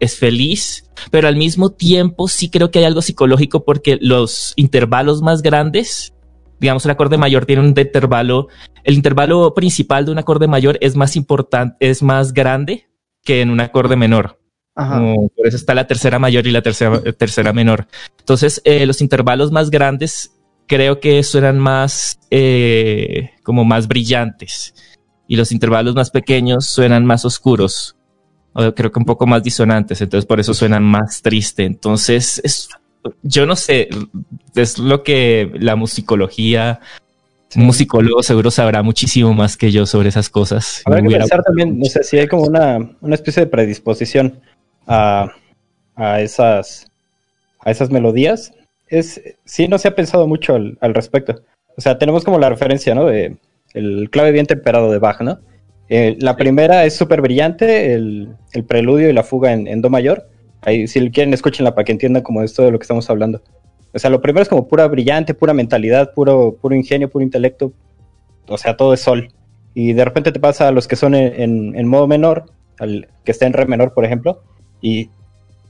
es 0.00 0.16
feliz, 0.16 0.90
pero 1.10 1.28
al 1.28 1.36
mismo 1.36 1.70
tiempo 1.70 2.28
sí 2.28 2.48
creo 2.48 2.70
que 2.70 2.78
hay 2.78 2.86
algo 2.86 3.02
psicológico 3.02 3.64
porque 3.64 3.98
los 4.00 4.54
intervalos 4.56 5.20
más 5.20 5.42
grandes, 5.42 6.14
digamos, 6.60 6.86
un 6.86 6.92
acorde 6.92 7.18
mayor 7.18 7.44
tiene 7.44 7.60
un 7.60 7.68
intervalo, 7.68 8.48
el 8.84 8.94
intervalo 8.94 9.52
principal 9.52 10.06
de 10.06 10.12
un 10.12 10.18
acorde 10.18 10.48
mayor 10.48 10.78
es 10.80 10.96
más 10.96 11.14
importante, 11.14 11.76
es 11.80 12.02
más 12.02 12.32
grande 12.32 12.86
que 13.22 13.40
en 13.40 13.50
un 13.50 13.60
acorde 13.60 13.96
menor. 13.96 14.38
Ajá. 14.74 14.98
Como 14.98 15.28
por 15.28 15.46
eso 15.46 15.56
está 15.56 15.74
la 15.74 15.86
tercera 15.86 16.18
mayor 16.18 16.46
y 16.46 16.50
la 16.50 16.62
tercera, 16.62 17.00
tercera 17.12 17.52
menor. 17.52 17.86
Entonces, 18.18 18.62
eh, 18.64 18.86
los 18.86 19.00
intervalos 19.02 19.52
más 19.52 19.70
grandes 19.70 20.32
creo 20.66 21.00
que 21.00 21.22
suenan 21.22 21.58
más 21.58 22.18
eh, 22.30 23.32
como 23.42 23.64
más 23.64 23.88
brillantes 23.88 24.74
y 25.28 25.36
los 25.36 25.52
intervalos 25.52 25.94
más 25.94 26.10
pequeños 26.10 26.66
suenan 26.66 27.04
más 27.04 27.24
oscuros. 27.24 27.96
o 28.54 28.74
creo 28.74 28.90
que 28.90 28.98
un 28.98 29.04
poco 29.04 29.26
más 29.26 29.42
disonantes, 29.42 30.00
entonces 30.00 30.26
por 30.26 30.40
eso 30.40 30.54
suenan 30.54 30.84
más 30.84 31.22
triste. 31.22 31.64
Entonces, 31.64 32.40
es, 32.44 32.68
yo 33.22 33.46
no 33.46 33.56
sé, 33.56 33.88
es 34.54 34.78
lo 34.78 35.02
que 35.02 35.50
la 35.54 35.76
musicología, 35.76 36.80
un 37.56 37.64
musicólogo 37.64 38.22
seguro 38.22 38.50
sabrá 38.50 38.82
muchísimo 38.82 39.34
más 39.34 39.56
que 39.56 39.70
yo 39.70 39.86
sobre 39.86 40.08
esas 40.08 40.28
cosas. 40.28 40.82
Habrá 40.84 41.00
que 41.00 41.06
hubiera- 41.08 41.24
pensar 41.24 41.42
también, 41.42 41.78
no 41.78 41.84
sé, 41.86 42.02
si 42.02 42.18
hay 42.18 42.26
como 42.26 42.42
una, 42.44 42.96
una 43.00 43.14
especie 43.14 43.44
de 43.44 43.50
predisposición 43.50 44.40
a, 44.86 45.32
a 45.94 46.20
esas 46.20 46.86
a 47.64 47.70
esas 47.70 47.90
melodías. 47.90 48.52
Es, 48.88 49.20
sí, 49.44 49.68
no 49.68 49.78
se 49.78 49.88
ha 49.88 49.94
pensado 49.94 50.26
mucho 50.26 50.54
al, 50.54 50.76
al 50.80 50.94
respecto. 50.94 51.42
O 51.76 51.80
sea, 51.80 51.96
tenemos 51.98 52.24
como 52.24 52.38
la 52.38 52.50
referencia, 52.50 52.94
¿no? 52.94 53.06
De 53.06 53.36
el 53.72 54.10
clave 54.10 54.32
bien 54.32 54.46
temperado 54.46 54.90
de 54.90 54.98
Bach, 54.98 55.20
¿no? 55.22 55.38
Eh, 55.88 56.16
la 56.20 56.36
primera 56.36 56.84
es 56.84 56.94
súper 56.94 57.20
brillante, 57.22 57.94
el, 57.94 58.28
el 58.52 58.64
preludio 58.64 59.08
y 59.08 59.12
la 59.12 59.22
fuga 59.22 59.52
en, 59.52 59.66
en 59.66 59.80
Do 59.80 59.90
mayor. 59.90 60.28
Ahí, 60.62 60.86
si 60.86 61.10
quieren, 61.10 61.32
escúchenla 61.34 61.74
para 61.74 61.84
que 61.84 61.92
entiendan 61.92 62.22
como 62.22 62.42
esto 62.42 62.62
de 62.62 62.70
lo 62.70 62.78
que 62.78 62.84
estamos 62.84 63.08
hablando. 63.10 63.42
O 63.94 63.98
sea, 63.98 64.10
lo 64.10 64.20
primero 64.22 64.42
es 64.42 64.48
como 64.48 64.68
pura 64.68 64.86
brillante, 64.88 65.34
pura 65.34 65.52
mentalidad, 65.52 66.12
puro, 66.14 66.56
puro 66.60 66.74
ingenio, 66.74 67.10
puro 67.10 67.24
intelecto. 67.24 67.72
O 68.48 68.56
sea, 68.58 68.76
todo 68.76 68.94
es 68.94 69.00
sol. 69.00 69.28
Y 69.74 69.92
de 69.92 70.04
repente 70.04 70.32
te 70.32 70.40
pasa 70.40 70.68
a 70.68 70.72
los 70.72 70.88
que 70.88 70.96
son 70.96 71.14
en, 71.14 71.74
en- 71.78 71.88
modo 71.88 72.06
menor, 72.06 72.44
al 72.78 73.08
que 73.24 73.32
está 73.32 73.46
en 73.46 73.52
re 73.52 73.66
menor, 73.66 73.94
por 73.94 74.04
ejemplo, 74.04 74.42
y 74.80 75.08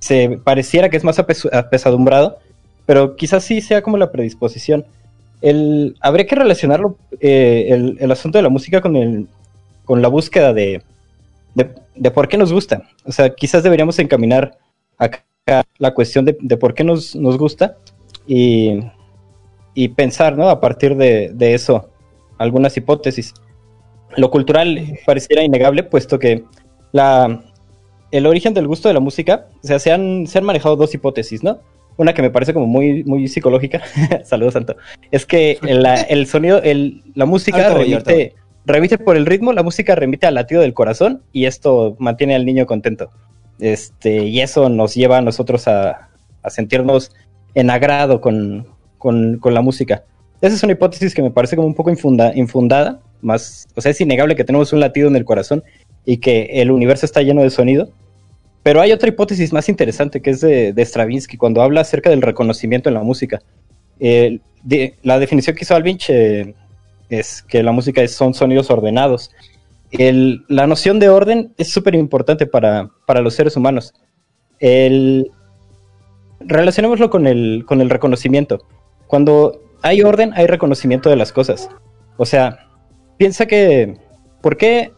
se 0.00 0.40
pareciera 0.42 0.88
que 0.88 0.96
es 0.96 1.04
más 1.04 1.18
apesadumbrado, 1.18 2.38
pero 2.86 3.14
quizás 3.16 3.44
sí 3.44 3.60
sea 3.60 3.82
como 3.82 3.96
la 3.96 4.10
predisposición. 4.10 4.84
El, 5.40 5.96
habría 6.00 6.26
que 6.26 6.34
relacionarlo, 6.36 6.96
eh, 7.20 7.96
el, 7.98 8.10
asunto 8.10 8.38
de 8.38 8.42
la 8.42 8.48
música 8.48 8.80
con, 8.80 8.96
el, 8.96 9.28
con 9.84 10.02
la 10.02 10.08
búsqueda 10.08 10.52
de, 10.52 10.82
de, 11.54 11.70
de 11.94 12.10
por 12.10 12.28
qué 12.28 12.38
nos 12.38 12.52
gusta. 12.52 12.82
O 13.04 13.12
sea, 13.12 13.30
quizás 13.34 13.62
deberíamos 13.62 13.98
encaminar 13.98 14.58
acá 14.98 15.24
la 15.78 15.94
cuestión 15.94 16.24
de, 16.24 16.36
de 16.40 16.56
por 16.56 16.74
qué 16.74 16.84
nos, 16.84 17.14
nos 17.16 17.36
gusta 17.38 17.76
y, 18.26 18.80
y 19.74 19.88
pensar, 19.88 20.36
¿no? 20.36 20.48
A 20.48 20.60
partir 20.60 20.96
de, 20.96 21.30
de 21.34 21.54
eso, 21.54 21.90
algunas 22.38 22.76
hipótesis. 22.76 23.34
Lo 24.16 24.30
cultural 24.30 24.98
pareciera 25.06 25.42
innegable, 25.42 25.82
puesto 25.82 26.18
que 26.18 26.44
la, 26.92 27.42
el 28.10 28.26
origen 28.26 28.52
del 28.54 28.66
gusto 28.68 28.88
de 28.88 28.94
la 28.94 29.00
música, 29.00 29.46
o 29.62 29.66
sea, 29.66 29.78
se 29.78 29.90
han, 29.90 30.26
se 30.26 30.38
han 30.38 30.44
manejado 30.44 30.76
dos 30.76 30.94
hipótesis, 30.94 31.42
¿no? 31.42 31.60
Una 31.96 32.14
que 32.14 32.22
me 32.22 32.30
parece 32.30 32.54
como 32.54 32.66
muy, 32.66 33.04
muy 33.04 33.28
psicológica, 33.28 33.82
saludos 34.24 34.54
Santo, 34.54 34.76
es 35.10 35.26
que 35.26 35.58
la- 35.62 36.00
el 36.02 36.26
sonido, 36.26 36.62
el, 36.62 37.02
la 37.14 37.26
música 37.26 37.70
voy, 37.74 37.84
remite, 37.90 38.34
remite 38.64 38.98
por 38.98 39.16
el 39.16 39.26
ritmo, 39.26 39.52
la 39.52 39.62
música 39.62 39.94
remite 39.94 40.26
al 40.26 40.34
latido 40.34 40.62
del 40.62 40.74
corazón 40.74 41.22
y 41.32 41.44
esto 41.46 41.96
mantiene 41.98 42.34
al 42.34 42.44
niño 42.46 42.66
contento. 42.66 43.10
Este, 43.60 44.24
y 44.24 44.40
eso 44.40 44.68
nos 44.70 44.94
lleva 44.94 45.18
a 45.18 45.22
nosotros 45.22 45.68
a, 45.68 46.08
a 46.42 46.50
sentirnos 46.50 47.12
en 47.54 47.70
agrado 47.70 48.20
con, 48.20 48.66
con, 48.98 49.38
con 49.38 49.54
la 49.54 49.60
música. 49.60 50.04
Esa 50.40 50.56
es 50.56 50.62
una 50.62 50.72
hipótesis 50.72 51.14
que 51.14 51.22
me 51.22 51.30
parece 51.30 51.56
como 51.56 51.68
un 51.68 51.74
poco 51.74 51.90
infunda- 51.90 52.32
infundada, 52.34 53.00
más, 53.20 53.68
o 53.76 53.80
sea, 53.80 53.92
es 53.92 54.00
innegable 54.00 54.34
que 54.34 54.44
tenemos 54.44 54.72
un 54.72 54.80
latido 54.80 55.08
en 55.08 55.16
el 55.16 55.24
corazón 55.24 55.62
y 56.04 56.16
que 56.16 56.50
el 56.54 56.70
universo 56.70 57.06
está 57.06 57.22
lleno 57.22 57.42
de 57.42 57.50
sonido. 57.50 57.90
Pero 58.64 58.80
hay 58.80 58.92
otra 58.92 59.08
hipótesis 59.08 59.52
más 59.52 59.68
interesante 59.68 60.20
que 60.20 60.30
es 60.30 60.40
de, 60.40 60.72
de 60.72 60.84
Stravinsky, 60.84 61.36
cuando 61.36 61.62
habla 61.62 61.80
acerca 61.80 62.10
del 62.10 62.22
reconocimiento 62.22 62.88
en 62.88 62.94
la 62.94 63.02
música. 63.02 63.40
Eh, 64.00 64.40
la 65.02 65.18
definición 65.18 65.56
que 65.56 65.64
hizo 65.64 65.74
Alvinch 65.74 66.10
eh, 66.10 66.54
es 67.08 67.42
que 67.42 67.62
la 67.62 67.72
música 67.72 68.02
es- 68.02 68.14
son 68.14 68.34
sonidos 68.34 68.70
ordenados. 68.70 69.30
La 70.48 70.66
noción 70.66 70.98
de 71.00 71.08
orden 71.08 71.52
es 71.58 71.70
súper 71.70 71.94
importante 71.94 72.46
para, 72.46 72.88
para 73.06 73.20
los 73.20 73.34
seres 73.34 73.56
humanos. 73.56 73.94
El, 74.58 75.30
relacionémoslo 76.46 77.10
con 77.10 77.26
el, 77.26 77.64
con 77.66 77.80
el 77.80 77.90
reconocimiento. 77.90 78.64
Cuando 79.06 79.60
hay 79.82 80.02
orden, 80.02 80.32
hay 80.34 80.46
reconocimiento 80.46 81.10
de 81.10 81.16
las 81.16 81.32
cosas. 81.32 81.68
O 82.16 82.26
sea, 82.26 82.68
piensa 83.16 83.46
que, 83.46 83.96
¿por 84.40 84.56
qué, 84.56 84.92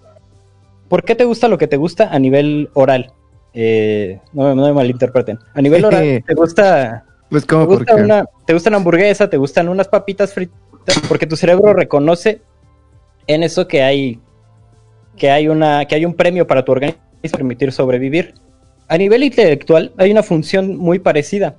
¿por 0.88 1.04
qué 1.04 1.14
te 1.14 1.24
gusta 1.24 1.48
lo 1.48 1.58
que 1.58 1.66
te 1.68 1.76
gusta 1.76 2.08
a 2.12 2.18
nivel 2.18 2.70
oral? 2.74 3.12
Eh, 3.52 4.20
no, 4.32 4.48
me- 4.48 4.54
no 4.54 4.66
me 4.66 4.72
malinterpreten. 4.72 5.38
A 5.54 5.62
nivel 5.62 5.84
oral, 5.86 6.22
te 6.26 6.34
gusta, 6.34 7.04
Pues, 7.30 7.46
te 7.46 7.54
gusta, 7.64 7.94
una, 8.04 8.24
te 8.46 8.52
gusta 8.52 8.70
una 8.70 8.76
hamburguesa, 8.78 9.30
te 9.30 9.36
gustan 9.36 9.68
unas 9.68 9.88
papitas 9.88 10.32
fritas, 10.32 10.56
porque 11.08 11.26
tu 11.26 11.36
cerebro 11.36 11.72
reconoce 11.72 12.42
en 13.26 13.42
eso 13.42 13.66
que 13.66 13.82
hay, 13.82 14.20
que 15.16 15.30
hay, 15.30 15.48
una, 15.48 15.84
que 15.86 15.94
hay 15.94 16.04
un 16.04 16.14
premio 16.14 16.46
para 16.46 16.64
tu 16.64 16.72
organismo 16.72 17.00
permitir 17.32 17.72
sobrevivir. 17.72 18.34
A 18.86 18.98
nivel 18.98 19.24
intelectual 19.24 19.92
hay 19.96 20.10
una 20.10 20.22
función 20.22 20.76
muy 20.76 20.98
parecida, 20.98 21.56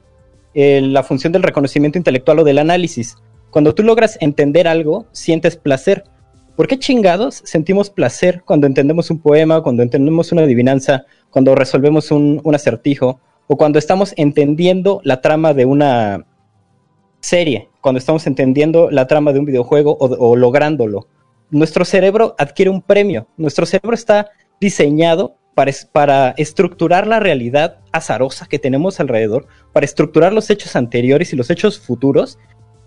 eh, 0.53 0.81
la 0.81 1.03
función 1.03 1.33
del 1.33 1.43
reconocimiento 1.43 1.97
intelectual 1.97 2.39
o 2.39 2.43
del 2.43 2.59
análisis. 2.59 3.15
Cuando 3.49 3.73
tú 3.73 3.83
logras 3.83 4.17
entender 4.21 4.67
algo, 4.67 5.07
sientes 5.11 5.55
placer. 5.55 6.03
¿Por 6.55 6.67
qué 6.67 6.77
chingados 6.77 7.41
sentimos 7.43 7.89
placer 7.89 8.43
cuando 8.45 8.67
entendemos 8.67 9.09
un 9.09 9.19
poema, 9.19 9.61
cuando 9.61 9.81
entendemos 9.81 10.31
una 10.31 10.43
adivinanza, 10.43 11.05
cuando 11.29 11.55
resolvemos 11.55 12.11
un, 12.11 12.41
acertijo, 12.53 13.19
o 13.47 13.57
cuando 13.57 13.79
estamos 13.79 14.13
entendiendo 14.17 15.01
la 15.03 15.21
trama 15.21 15.53
de 15.53 15.65
una 15.65 16.25
serie, 17.19 17.69
cuando 17.81 17.99
estamos 17.99 18.27
entendiendo 18.27 18.89
la 18.91 19.07
trama 19.07 19.33
de 19.33 19.39
un 19.39 19.45
videojuego 19.45 19.97
o 19.99 20.35
lográndolo? 20.35 21.07
Nuestro 21.49 21.85
cerebro 21.85 22.35
adquiere 22.37 22.69
un 22.69 22.81
premio. 22.81 23.27
Nuestro 23.37 23.65
cerebro 23.65 23.95
está 23.95 24.29
diseñado 24.59 25.35
para, 25.55 25.71
es- 25.71 25.85
para 25.85 26.35
estructurar 26.37 27.07
la 27.07 27.19
realidad 27.19 27.79
azarosa 27.91 28.45
que 28.45 28.59
tenemos 28.59 28.99
alrededor, 28.99 29.47
para 29.73 29.85
estructurar 29.85 30.31
los 30.33 30.49
hechos 30.51 30.75
anteriores 30.75 31.33
y 31.33 31.35
los 31.35 31.49
hechos 31.49 31.79
futuros 31.79 32.37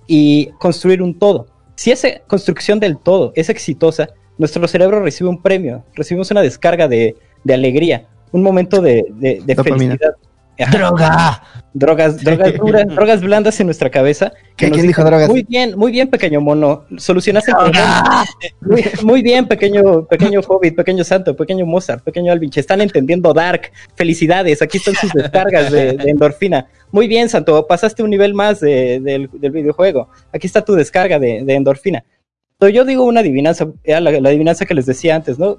y 0.07 0.51
construir 0.61 1.03
un 1.03 1.19
todo. 1.19 1.47
Si 1.75 1.91
esa 1.91 2.21
construcción 2.27 2.79
del 2.79 2.99
todo 2.99 3.33
es 3.35 3.49
exitosa, 3.49 4.09
nuestro 4.37 4.67
cerebro 4.69 5.01
recibe 5.03 5.29
un 5.31 5.43
premio, 5.43 5.85
recibimos 5.95 6.31
una 6.31 6.43
descarga 6.43 6.87
de, 6.89 7.17
de 7.43 7.55
alegría, 7.55 8.07
un 8.31 8.43
momento 8.43 8.81
de, 8.81 9.05
de- 9.11 9.41
de 9.45 9.55
Dopamina. 9.55 9.97
felicidad. 9.97 10.13
¡Droga! 10.73 11.43
Drogas, 11.75 12.25
drogas 12.25 12.55
duras, 12.57 12.87
drogas 12.89 13.21
blandas 13.21 13.61
en 13.61 13.67
nuestra 13.69 13.89
cabeza. 13.91 14.33
que 14.57 14.65
¿Qué- 14.65 14.67
nos 14.69 14.77
quién 14.79 14.87
dijo 14.89 15.03
dicen, 15.03 15.11
drogas? 15.11 15.29
Muy 15.29 15.43
bien, 15.45 15.79
muy 15.79 15.93
bien, 15.93 16.09
pequeño 16.09 16.41
mono. 16.41 16.85
Solucionaste 16.97 17.53
el 17.53 17.57
problema. 17.57 18.25
Muy, 18.61 18.85
muy 19.05 19.23
bien, 19.23 19.47
pequeño, 19.47 20.05
pequeño 20.07 20.41
Hobbit, 20.41 20.75
pequeño 20.75 21.05
Santo, 21.05 21.37
pequeño 21.37 21.65
Mozart, 21.67 22.03
pequeño 22.03 22.33
Alvinch. 22.33 22.57
Están 22.59 22.81
entendiendo 22.81 23.33
Dark. 23.33 23.71
Felicidades, 23.95 24.61
aquí 24.63 24.79
están 24.79 24.95
sus 24.95 25.13
descargas 25.13 25.71
de, 25.71 25.93
de 25.93 26.11
endorfina. 26.11 26.67
Muy 26.91 27.07
bien, 27.07 27.29
Santo, 27.29 27.65
pasaste 27.69 28.03
un 28.03 28.11
nivel 28.11 28.35
más 28.35 28.59
de- 28.61 28.99
del, 29.01 29.29
del 29.33 29.51
videojuego. 29.53 30.09
Aquí 30.33 30.47
está 30.49 30.65
tu 30.65 30.75
descarga 30.75 31.19
de, 31.21 31.45
de 31.45 31.55
endorfina. 31.55 32.05
Yo 32.61 32.85
digo 32.85 33.05
una 33.05 33.21
adivinanza, 33.21 33.69
era 33.85 34.01
la, 34.01 34.11
la 34.19 34.31
adivinanza 34.31 34.67
que 34.67 34.75
les 34.75 34.87
decía 34.87 35.15
antes, 35.15 35.39
¿no? 35.39 35.59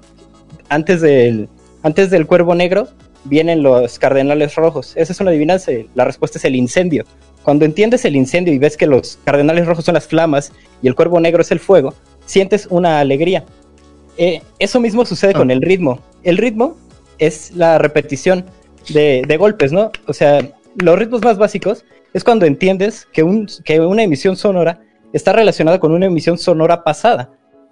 Antes 0.68 1.00
del, 1.00 1.48
antes 1.82 2.10
del 2.10 2.26
cuervo 2.26 2.54
negro 2.54 2.88
vienen 3.24 3.62
los 3.62 3.98
cardenales 3.98 4.54
rojos. 4.54 4.92
Esa 4.96 5.12
es 5.12 5.20
una 5.20 5.30
adivinanza. 5.30 5.72
La 5.94 6.04
respuesta 6.04 6.38
es 6.38 6.44
el 6.44 6.56
incendio. 6.56 7.04
Cuando 7.42 7.64
entiendes 7.64 8.04
el 8.04 8.16
incendio 8.16 8.52
y 8.52 8.58
ves 8.58 8.76
que 8.76 8.86
los 8.86 9.18
cardenales 9.24 9.66
rojos 9.66 9.84
son 9.84 9.94
las 9.94 10.06
flamas 10.06 10.52
y 10.82 10.88
el 10.88 10.94
cuervo 10.94 11.20
negro 11.20 11.40
es 11.42 11.50
el 11.50 11.60
fuego, 11.60 11.94
sientes 12.26 12.66
una 12.70 13.00
alegría. 13.00 13.44
Eh, 14.18 14.42
eso 14.58 14.80
mismo 14.80 15.04
sucede 15.06 15.32
con 15.32 15.50
el 15.50 15.62
ritmo. 15.62 16.00
El 16.22 16.36
ritmo 16.36 16.76
es 17.18 17.52
la 17.52 17.78
repetición 17.78 18.44
de, 18.90 19.22
de 19.26 19.36
golpes, 19.36 19.72
¿no? 19.72 19.90
O 20.06 20.12
sea, 20.12 20.46
los 20.76 20.98
ritmos 20.98 21.22
más 21.22 21.38
básicos 21.38 21.84
es 22.12 22.24
cuando 22.24 22.44
entiendes 22.44 23.06
que, 23.12 23.22
un, 23.22 23.46
que 23.64 23.80
una 23.80 24.02
emisión 24.02 24.36
sonora 24.36 24.80
está 25.12 25.32
relacionada 25.32 25.80
con 25.80 25.92
una 25.92 26.06
emisión 26.06 26.36
sonora 26.38 26.84
pasada. 26.84 27.30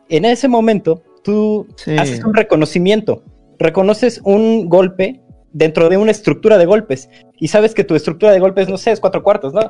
En 0.09 0.25
ese 0.25 0.49
momento, 0.49 1.03
tú 1.23 1.67
Sí. 1.77 1.97
haces 1.99 2.25
un 2.25 2.33
reconocimiento, 2.35 3.23
reconoces 3.59 4.21
un 4.25 4.69
golpe 4.69 5.21
dentro 5.59 5.89
de 5.89 5.97
una 5.97 6.13
estructura 6.13 6.57
de 6.57 6.67
golpes 6.67 7.11
y 7.39 7.49
sabes 7.49 7.75
que 7.75 7.85
tu 7.85 7.95
estructura 7.95 8.33
de 8.33 8.39
golpes, 8.39 8.69
no 8.69 8.79
sé, 8.79 8.93
es 8.93 9.01
cuatro 9.01 9.23
cuartos, 9.23 9.53
¿no? 9.53 9.61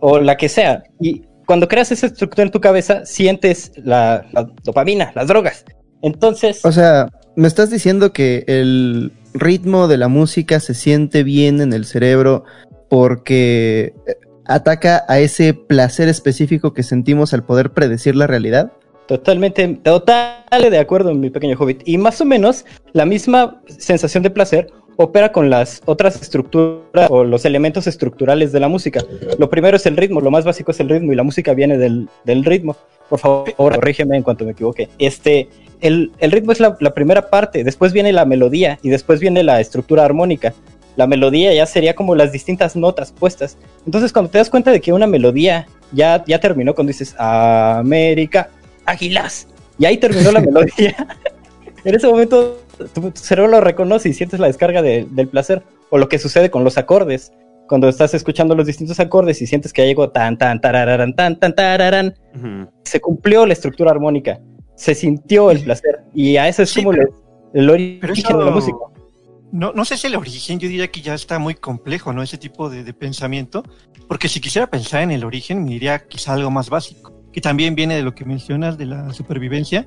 O 0.00 0.18
la 0.18 0.36
que 0.36 0.48
sea. 0.48 0.82
Y 1.00 1.22
cuando 1.46 1.68
creas 1.68 1.92
esa 1.92 2.06
estructura 2.06 2.42
en 2.42 2.50
tu 2.50 2.60
cabeza, 2.60 3.06
sientes 3.06 3.72
la, 3.76 4.26
dopamina, 4.64 5.12
las 5.14 5.28
drogas. 5.28 5.64
Entonces, 6.02 6.64
O 6.64 6.72
sea, 6.72 7.08
me 7.36 7.48
estás 7.48 7.70
diciendo 7.70 8.12
que 8.12 8.44
el 8.48 9.12
ritmo 9.32 9.88
de 9.88 9.96
la 9.96 10.08
música 10.08 10.60
se 10.60 10.74
siente 10.74 11.22
bien 11.22 11.60
en 11.60 11.72
el 11.72 11.86
cerebro 11.86 12.44
porque 12.90 13.94
eh, 14.06 14.16
ataca 14.44 15.04
a 15.08 15.18
ese 15.20 15.54
placer 15.54 16.08
específico 16.08 16.74
que 16.74 16.82
sentimos 16.82 17.32
al 17.32 17.44
poder 17.44 17.72
predecir 17.72 18.16
la 18.16 18.26
realidad. 18.26 18.72
Totalmente, 19.06 19.68
total 19.82 20.70
de 20.70 20.78
acuerdo, 20.78 21.14
mi 21.14 21.30
pequeño 21.30 21.56
hobbit. 21.58 21.82
Y 21.84 21.96
más 21.96 22.20
o 22.20 22.24
menos 22.24 22.64
la 22.92 23.06
misma 23.06 23.60
sensación 23.66 24.22
de 24.22 24.30
placer 24.30 24.68
opera 24.96 25.30
con 25.30 25.50
las 25.50 25.82
otras 25.84 26.20
estructuras 26.20 27.10
o 27.10 27.22
los 27.22 27.44
elementos 27.44 27.86
estructurales 27.86 28.50
de 28.52 28.60
la 28.60 28.68
música. 28.68 29.04
Lo 29.38 29.48
primero 29.48 29.76
es 29.76 29.86
el 29.86 29.96
ritmo, 29.96 30.20
lo 30.20 30.30
más 30.30 30.44
básico 30.44 30.70
es 30.70 30.80
el 30.80 30.88
ritmo 30.88 31.12
y 31.12 31.16
la 31.16 31.22
música 31.22 31.52
viene 31.54 31.78
del, 31.78 32.08
del 32.24 32.44
ritmo. 32.44 32.76
Por 33.08 33.18
favor, 33.20 33.54
corrígeme 33.54 34.16
en 34.16 34.22
cuanto 34.22 34.44
me 34.44 34.52
equivoque. 34.52 34.88
Este, 34.98 35.48
el, 35.80 36.10
el 36.18 36.32
ritmo 36.32 36.50
es 36.50 36.60
la, 36.60 36.76
la 36.80 36.94
primera 36.94 37.28
parte, 37.28 37.62
después 37.62 37.92
viene 37.92 38.12
la 38.12 38.24
melodía 38.24 38.78
y 38.82 38.88
después 38.88 39.20
viene 39.20 39.44
la 39.44 39.60
estructura 39.60 40.04
armónica. 40.04 40.54
La 40.96 41.06
melodía 41.06 41.52
ya 41.52 41.66
sería 41.66 41.94
como 41.94 42.14
las 42.14 42.32
distintas 42.32 42.74
notas 42.74 43.12
puestas. 43.12 43.58
Entonces, 43.84 44.14
cuando 44.14 44.30
te 44.30 44.38
das 44.38 44.48
cuenta 44.48 44.72
de 44.72 44.80
que 44.80 44.94
una 44.94 45.06
melodía 45.06 45.68
ya, 45.92 46.24
ya 46.26 46.40
terminó, 46.40 46.74
cuando 46.74 46.88
dices 46.88 47.14
América, 47.18 48.48
Águilas, 48.86 49.48
y 49.78 49.84
ahí 49.84 49.98
terminó 49.98 50.32
la 50.32 50.40
melodía, 50.46 50.96
en 51.84 51.94
ese 51.94 52.06
momento 52.08 52.60
tu, 52.94 53.10
tu 53.10 53.20
cerebro 53.20 53.50
lo 53.52 53.60
reconoce 53.60 54.08
y 54.08 54.14
sientes 54.14 54.40
la 54.40 54.46
descarga 54.46 54.82
de- 54.82 55.06
del 55.10 55.28
placer. 55.28 55.62
O 55.90 55.98
lo 55.98 56.08
que 56.08 56.18
sucede 56.18 56.50
con 56.50 56.64
los 56.64 56.78
acordes. 56.78 57.32
Cuando 57.68 57.88
estás 57.88 58.12
escuchando 58.14 58.54
los 58.56 58.66
distintos 58.66 58.98
acordes 59.00 59.40
y 59.40 59.46
sientes 59.46 59.72
que 59.72 59.82
ya 59.82 59.86
llegó 59.86 60.10
tan, 60.10 60.36
tan, 60.36 60.60
tarararán, 60.60 61.14
tan, 61.14 61.38
tan, 61.38 61.54
tararán, 61.54 62.14
Ujú. 62.34 62.70
se 62.84 63.00
cumplió 63.00 63.44
la 63.46 63.52
estructura 63.52 63.90
armónica, 63.92 64.40
se 64.76 64.94
sintió 64.96 65.50
el 65.52 65.60
placer 65.60 66.00
y 66.14 66.36
a 66.38 66.48
eso 66.48 66.62
es 66.62 66.70
Sí, 66.70 66.80
como 66.82 66.90
pero- 66.96 67.08
el, 67.54 67.62
el 67.62 67.70
origen 67.70 68.00
Pero 68.26 68.38
de 68.38 68.44
la 68.44 68.50
eso, 68.50 68.54
música. 68.56 68.78
no, 69.52 69.72
no 69.72 69.84
sé 69.84 69.96
si 69.96 70.06
el 70.08 70.16
origen, 70.16 70.58
yo 70.60 70.68
diría 70.68 70.88
que 70.88 71.00
ya 71.00 71.14
está 71.14 71.38
muy 71.38 71.54
complejo, 71.54 72.12
¿no? 72.12 72.22
Ese 72.22 72.36
tipo 72.38 72.68
de, 72.70 72.82
de 72.84 72.92
pensamiento, 72.92 73.62
porque 74.08 74.28
si 74.28 74.40
quisiera 74.40 74.66
pensar 74.68 75.02
en 75.02 75.10
el 75.12 75.24
origen, 75.24 75.64
me 75.64 75.70
diría 75.70 75.98
quizá 76.06 76.34
algo 76.34 76.50
más 76.50 76.68
básico, 76.70 77.15
que 77.36 77.42
también 77.42 77.74
viene 77.74 77.96
de 77.96 78.02
lo 78.02 78.14
que 78.14 78.24
mencionas 78.24 78.78
de 78.78 78.86
la 78.86 79.12
supervivencia 79.12 79.86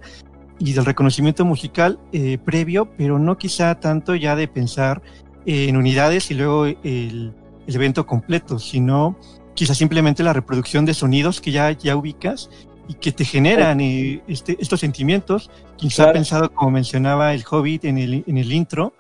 y 0.60 0.74
del 0.74 0.86
reconocimiento 0.86 1.46
musical 1.46 1.98
eh, 2.14 2.38
previo, 2.38 2.92
pero 2.96 3.18
no 3.18 3.40
quizá 3.40 3.74
tanto 3.80 4.14
ya 4.14 4.36
de 4.36 4.48
pensar 4.48 5.02
en 5.48 5.76
unidades 5.76 6.30
y 6.30 6.36
luego 6.36 6.68
el, 6.68 7.34
el 7.66 7.76
evento 7.76 8.06
completo, 8.06 8.60
sino 8.60 9.18
quizá 9.56 9.74
simplemente 9.74 10.22
la 10.22 10.32
reproducción 10.32 10.86
de 10.86 10.94
sonidos 10.94 11.42
que 11.42 11.52
ya, 11.52 11.72
ya 11.72 11.96
ubicas 11.96 12.52
y 12.88 12.94
que 12.94 13.12
te 13.12 13.26
generan 13.26 13.82
eh, 13.82 14.22
este, 14.28 14.56
estos 14.60 14.80
sentimientos. 14.82 15.50
Quizá 15.76 16.04
Claro. 16.04 16.14
pensado, 16.14 16.54
como 16.54 16.70
mencionaba 16.70 17.34
el 17.34 17.44
Hobbit 17.50 17.86
en 17.86 17.98
el, 17.98 18.24
en 18.28 18.38
el 18.38 18.52
intro, 18.52 18.94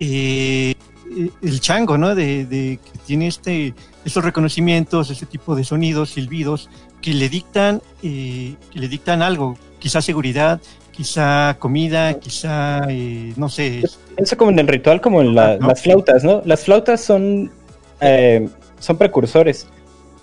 eh, 0.00 0.74
eh, 1.16 1.30
el 1.42 1.60
chango, 1.60 1.96
¿no? 1.96 2.14
De, 2.14 2.44
de 2.44 2.78
que 2.84 2.98
tiene 3.06 3.28
este, 3.28 3.74
estos 4.04 4.22
reconocimientos, 4.22 5.08
este 5.10 5.24
tipo 5.24 5.54
de 5.56 5.64
sonidos, 5.64 6.10
silbidos, 6.10 6.68
que 7.06 7.14
le 7.14 7.28
dictan, 7.28 7.80
eh, 8.02 8.56
que 8.72 8.80
le 8.80 8.88
dictan 8.88 9.22
algo, 9.22 9.56
quizá 9.78 10.02
seguridad, 10.02 10.60
quizá 10.90 11.54
comida, 11.60 12.18
quizá, 12.18 12.80
eh, 12.88 13.32
no 13.36 13.48
sé, 13.48 13.84
Pienso 14.16 14.36
como 14.36 14.50
en 14.50 14.58
el 14.58 14.66
ritual, 14.66 15.00
como 15.00 15.20
en 15.20 15.36
la- 15.36 15.52
Ah, 15.52 15.56
¿no? 15.60 15.68
las 15.68 15.82
flautas, 15.82 16.24
¿no? 16.24 16.42
Las 16.44 16.64
flautas 16.64 17.00
son, 17.00 17.52
eh, 18.00 18.48
son 18.80 18.96
precursores 18.96 19.68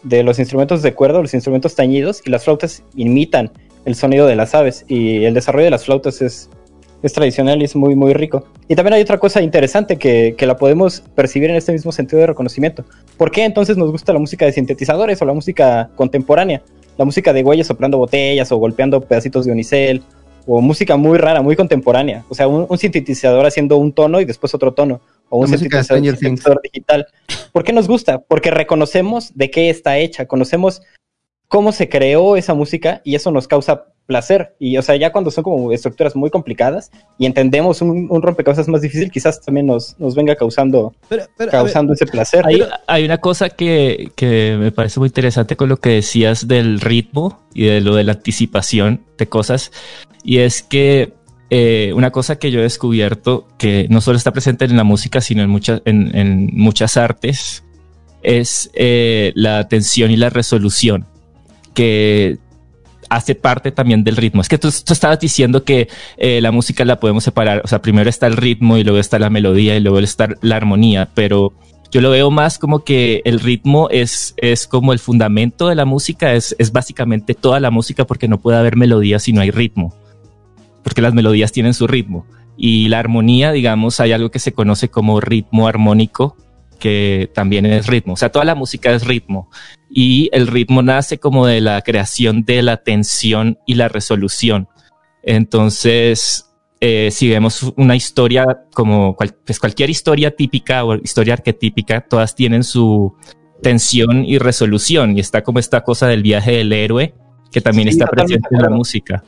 de 0.02 0.24
los 0.24 0.40
instrumentos 0.40 0.82
de 0.82 0.94
cuerda, 0.94 1.22
los 1.22 1.34
instrumentos 1.34 1.74
tañidos, 1.74 2.22
y 2.26 2.30
las 2.30 2.44
flautas 2.44 2.84
imitan 2.96 3.50
el 3.86 3.96
sonido 3.96 4.28
de 4.28 4.36
las 4.36 4.54
aves. 4.54 4.84
Y 4.90 5.24
el 5.24 5.34
desarrollo 5.34 5.64
de 5.64 5.72
las 5.72 5.86
flautas 5.86 6.22
es, 6.22 6.50
es 7.04 7.14
tradicional 7.14 7.62
y 7.62 7.66
es 7.66 7.76
muy, 7.76 7.96
muy 7.96 8.14
rico. 8.14 8.46
Y 8.68 8.76
también 8.76 8.94
hay 8.94 9.02
otra 9.02 9.20
cosa 9.20 9.42
interesante 9.42 9.98
que, 9.98 10.36
que 10.38 10.48
la 10.48 10.56
podemos 10.56 11.02
percibir 11.14 11.50
en 11.50 11.58
este 11.58 11.74
mismo 11.74 11.92
sentido 11.92 12.22
de 12.22 12.28
reconocimiento. 12.28 12.86
¿Por 13.18 13.30
qué 13.30 13.44
entonces 13.44 13.78
nos 13.78 13.92
gusta 13.92 14.14
la 14.14 14.20
música 14.20 14.46
de 14.46 14.54
sintetizadores 14.54 15.22
o 15.22 15.26
la 15.26 15.34
música 15.34 15.90
contemporánea? 15.96 16.62
La 16.98 17.06
música 17.06 17.34
de 17.34 17.44
güeyes 17.44 17.68
soplando 17.68 17.98
botellas 17.98 18.52
o 18.52 18.58
golpeando 18.58 19.02
pedacitos 19.02 19.46
de 19.46 19.52
unicel 19.52 20.02
o 20.48 20.62
música 20.62 20.98
muy 20.98 21.18
rara, 21.18 21.42
muy 21.42 21.56
contemporánea. 21.56 22.24
O 22.30 22.36
sea, 22.36 22.48
un, 22.48 22.66
un 22.70 22.78
sintetizador 22.78 23.46
haciendo 23.46 23.78
un 23.78 23.92
tono 23.92 24.22
y 24.22 24.26
después 24.26 24.54
otro 24.54 24.74
tono. 24.74 25.02
O 25.30 25.40
un 25.40 25.48
sintetizador, 25.48 26.18
sintetizador 26.18 26.62
digital. 26.62 27.08
¿Por 27.52 27.64
qué 27.64 27.74
nos 27.74 27.88
gusta? 27.88 28.20
Porque 28.20 28.52
reconocemos 28.52 29.36
de 29.36 29.52
qué 29.52 29.70
está 29.70 29.98
hecha, 29.98 30.26
conocemos 30.26 30.82
cómo 31.54 31.72
se 31.72 31.88
creó 31.88 32.36
esa 32.36 32.56
música 32.56 33.00
y 33.04 33.14
eso 33.14 33.30
nos 33.30 33.48
causa 33.48 33.86
placer. 34.08 34.56
Y 34.58 34.76
o 34.78 34.82
sea, 34.82 34.96
ya 34.96 35.12
cuando 35.12 35.30
son 35.30 35.44
como 35.44 35.72
estructuras 35.72 36.16
muy 36.16 36.32
complicadas 36.32 36.90
y 37.20 37.28
entendemos 37.28 37.80
un, 37.84 38.08
un 38.10 38.22
rompecabezas 38.24 38.68
más 38.68 38.82
difícil, 38.82 39.12
quizás 39.12 39.40
también 39.40 39.68
nos, 39.68 39.96
nos 40.00 40.16
venga 40.16 40.36
causando, 40.36 40.96
Pero, 41.10 41.26
pero, 41.38 41.52
a 41.52 41.54
ver, 41.54 41.66
causando 41.66 41.94
ese 41.94 42.08
placer. 42.08 42.44
Hay, 42.48 42.64
hay 42.88 43.06
una 43.06 43.20
cosa 43.20 43.52
que, 43.52 44.12
que 44.16 44.58
me 44.60 44.72
parece 44.72 45.00
muy 45.00 45.10
interesante 45.10 45.56
con 45.56 45.70
lo 45.70 45.78
que 45.78 45.90
decías 45.90 46.48
del 46.48 46.80
ritmo 46.80 47.44
y 47.54 47.66
de 47.66 47.82
lo 47.82 47.94
de 47.94 48.04
la 48.04 48.14
anticipación 48.14 49.04
de 49.20 49.30
cosas. 49.30 49.72
Y 50.24 50.40
es 50.40 50.64
que 50.64 51.14
eh, 51.52 51.92
una 51.96 52.10
cosa 52.10 52.40
que 52.40 52.50
yo 52.50 52.62
he 52.62 52.64
descubierto 52.64 53.48
que 53.60 53.86
no 53.92 54.02
solo 54.02 54.18
está 54.18 54.32
presente 54.32 54.66
en 54.66 54.76
la 54.76 54.84
música, 54.84 55.22
sino 55.22 55.44
en 55.44 55.52
muchas, 55.52 55.84
en, 55.86 56.18
en 56.18 56.50
muchas 56.52 56.98
artes, 56.98 57.64
es 58.24 58.72
eh, 58.74 59.34
la 59.36 59.60
atención 59.60 60.10
y 60.10 60.16
la 60.18 60.32
resolución, 60.32 61.06
que 61.74 62.38
hace 63.10 63.36
parte 63.36 63.72
también 63.72 64.04
del 64.04 64.18
ritmo. 64.18 64.42
Es 64.42 64.50
que 64.50 64.58
tú, 64.58 64.68
estabas 64.68 65.20
diciendo 65.20 65.64
que 65.64 65.88
eh, 66.18 66.42
la 66.42 66.52
música 66.52 66.86
la 66.86 67.00
podemos 67.00 67.24
separar, 67.24 67.62
o 67.64 67.68
sea, 67.68 67.82
primero 67.82 68.10
está 68.10 68.28
el 68.28 68.38
ritmo 68.38 68.78
y 68.78 68.84
luego 68.84 69.00
está 69.00 69.20
la 69.20 69.30
melodía 69.30 69.76
y 69.76 69.80
luego 69.80 70.00
está 70.00 70.30
la 70.42 70.56
armonía, 70.56 71.10
pero 71.14 71.54
yo 71.92 72.02
lo 72.02 72.10
veo 72.10 72.32
más 72.32 72.58
como 72.58 72.84
que 72.84 73.22
el 73.26 73.40
ritmo 73.40 73.88
es, 73.92 74.34
es 74.38 74.68
como 74.68 74.94
el 74.94 75.00
fundamento 75.00 75.68
de 75.68 75.76
la 75.76 75.86
música, 75.86 76.34
es, 76.34 76.56
es 76.58 76.72
básicamente 76.72 77.36
toda 77.36 77.60
la 77.60 77.70
música 77.70 78.06
porque 78.06 78.28
no 78.28 78.40
puede 78.40 78.58
haber 78.58 78.76
melodía 78.76 79.20
si 79.20 79.32
no 79.32 79.42
hay 79.42 79.52
ritmo, 79.52 79.94
porque 80.84 81.02
las 81.02 81.14
melodías 81.14 81.52
tienen 81.52 81.74
su 81.74 81.88
ritmo. 81.88 82.26
Y 82.56 82.88
la 82.88 83.00
armonía, 83.00 83.52
digamos, 83.52 84.00
hay 84.00 84.12
algo 84.12 84.32
que 84.32 84.40
se 84.40 84.54
conoce 84.54 84.90
como 84.90 85.20
ritmo 85.20 85.68
armónico, 85.68 86.38
que 86.84 87.32
también 87.34 87.66
es 87.66 87.88
ritmo. 87.88 88.12
O 88.12 88.18
sea, 88.18 88.30
toda 88.30 88.44
la 88.44 88.56
música 88.56 88.92
es 88.92 89.08
ritmo. 89.08 89.50
Y 89.90 90.30
el 90.34 90.48
ritmo 90.48 90.82
nace 90.82 91.18
como 91.18 91.48
de 91.48 91.62
la 91.62 91.82
creación 91.82 92.44
de 92.44 92.62
la 92.62 92.84
tensión 92.84 93.58
y 93.66 93.76
la 93.76 93.88
resolución. 93.88 94.68
Entonces, 95.22 96.54
eh, 96.82 97.08
si 97.10 97.30
vemos 97.30 97.72
una 97.78 97.96
historia 97.96 98.46
como 98.74 99.16
cual- 99.16 99.34
pues 99.46 99.60
cualquier 99.60 99.90
historia 99.90 100.36
típica 100.36 100.84
o 100.84 100.96
historia 100.96 101.36
arquetípica, 101.36 102.02
todas 102.02 102.36
tienen 102.36 102.66
su 102.66 103.16
tensión 103.62 104.26
y 104.26 104.40
resolución. 104.40 105.16
Y 105.18 105.22
está 105.22 105.42
como 105.42 105.60
esta 105.60 105.86
cosa 105.86 106.08
del 106.08 106.22
viaje 106.22 106.52
del 106.52 106.74
héroe, 106.74 107.14
que 107.50 107.62
también 107.62 107.88
Sí, 107.88 107.94
está 107.94 108.08
presente 108.08 108.50
en 108.52 108.62
la 108.62 108.70
música. 108.70 109.24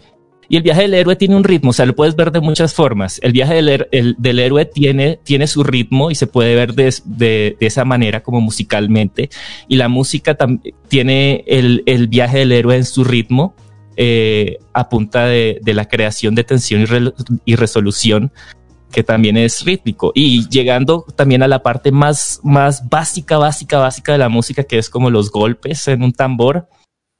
Y 0.49 0.57
el 0.57 0.63
viaje 0.63 0.81
del 0.83 0.93
héroe 0.93 1.15
tiene 1.15 1.35
un 1.35 1.43
ritmo, 1.43 1.71
o 1.71 1.73
sea, 1.73 1.85
lo 1.85 1.95
puedes 1.95 2.15
ver 2.15 2.31
de 2.31 2.39
muchas 2.39 2.73
formas. 2.73 3.19
El 3.23 3.31
viaje 3.31 3.55
del, 3.61 4.15
del 4.17 4.39
héroe 4.39 4.65
tiene, 4.65 5.19
tiene 5.23 5.47
su 5.47 5.63
ritmo 5.63 6.11
y 6.11 6.15
se 6.15 6.27
puede 6.27 6.55
ver 6.55 6.73
de, 6.73 6.93
de- 7.05 7.57
esa 7.59 7.85
manera 7.85 8.21
como 8.21 8.41
musicalmente. 8.41 9.29
Y 9.67 9.75
la 9.77 9.87
música 9.89 10.37
tiene 10.87 11.43
el, 11.47 11.83
el 11.85 12.07
viaje 12.07 12.39
del 12.39 12.51
héroe 12.51 12.75
en 12.75 12.85
su 12.85 13.03
ritmo 13.03 13.55
eh, 13.97 14.57
a 14.73 14.89
punta 14.89 15.25
de, 15.25 15.59
de 15.63 15.73
la 15.73 15.87
creación 15.87 16.35
de 16.35 16.43
tensión 16.43 16.83
y, 17.45 17.51
y 17.53 17.55
resolución 17.55 18.31
que 18.91 19.03
también 19.03 19.35
es 19.35 19.65
rítmico. 19.65 20.11
Y 20.15 20.47
llegando 20.47 21.05
también 21.15 21.43
a 21.43 21.47
la 21.47 21.63
parte 21.63 21.91
más, 21.91 22.39
más 22.43 22.87
básica, 22.87 23.37
básica, 23.37 23.77
básica 23.79 24.13
de 24.13 24.19
la 24.19 24.29
música, 24.29 24.63
que 24.63 24.77
es 24.77 24.89
como 24.89 25.09
los 25.09 25.31
golpes 25.31 25.87
en 25.89 26.01
un 26.03 26.13
tambor, 26.13 26.69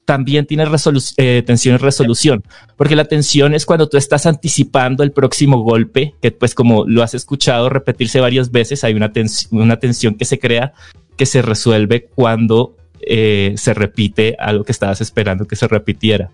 también 0.06 0.46
tiene 0.46 0.64
resolu- 0.64 1.12
eh, 1.18 1.42
tensión 1.44 1.74
y 1.74 1.78
resolución, 1.78 2.42
porque 2.76 2.96
la 2.96 3.04
tensión 3.04 3.52
es 3.52 3.66
cuando 3.66 3.88
tú 3.88 3.98
estás 3.98 4.24
anticipando 4.24 5.02
el 5.02 5.10
próximo 5.12 5.62
golpe, 5.62 6.14
que 6.22 6.30
pues 6.30 6.54
como 6.54 6.84
lo 6.86 7.02
has 7.02 7.12
escuchado 7.12 7.68
repetirse 7.68 8.20
varias 8.20 8.50
veces, 8.50 8.82
hay 8.84 8.94
una, 8.94 9.12
tens- 9.12 9.48
una 9.50 9.78
tensión 9.78 10.14
que 10.14 10.24
se 10.24 10.38
crea 10.38 10.72
que 11.18 11.26
se 11.26 11.42
resuelve 11.42 12.08
cuando 12.14 12.76
eh, 13.00 13.52
se 13.56 13.74
repite 13.74 14.36
algo 14.38 14.64
que 14.64 14.72
estabas 14.72 15.00
esperando 15.00 15.46
que 15.46 15.56
se 15.56 15.68
repitiera. 15.68 16.30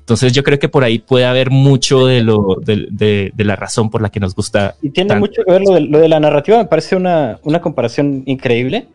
Entonces 0.00 0.34
yo 0.34 0.42
creo 0.42 0.58
que 0.58 0.68
por 0.68 0.84
ahí 0.84 0.98
puede 0.98 1.24
haber 1.24 1.50
mucho 1.50 2.06
de, 2.06 2.22
lo, 2.22 2.58
de, 2.62 2.88
de- 2.90 3.32
de 3.34 3.44
la 3.44 3.56
razón 3.56 3.88
por 3.88 4.02
la 4.02 4.10
que 4.10 4.20
nos 4.20 4.34
gusta. 4.34 4.74
Y 4.82 4.90
tiene 4.90 5.08
tanto. 5.08 5.20
mucho 5.26 5.42
que 5.46 5.50
ver 5.50 5.62
lo 5.62 5.74
de, 5.74 5.80
lo 5.80 5.98
de 5.98 6.08
la 6.10 6.20
narrativa, 6.20 6.58
me 6.58 6.66
parece 6.66 6.94
una, 6.94 7.38
una 7.42 7.62
comparación 7.62 8.22
increíble, 8.26 8.86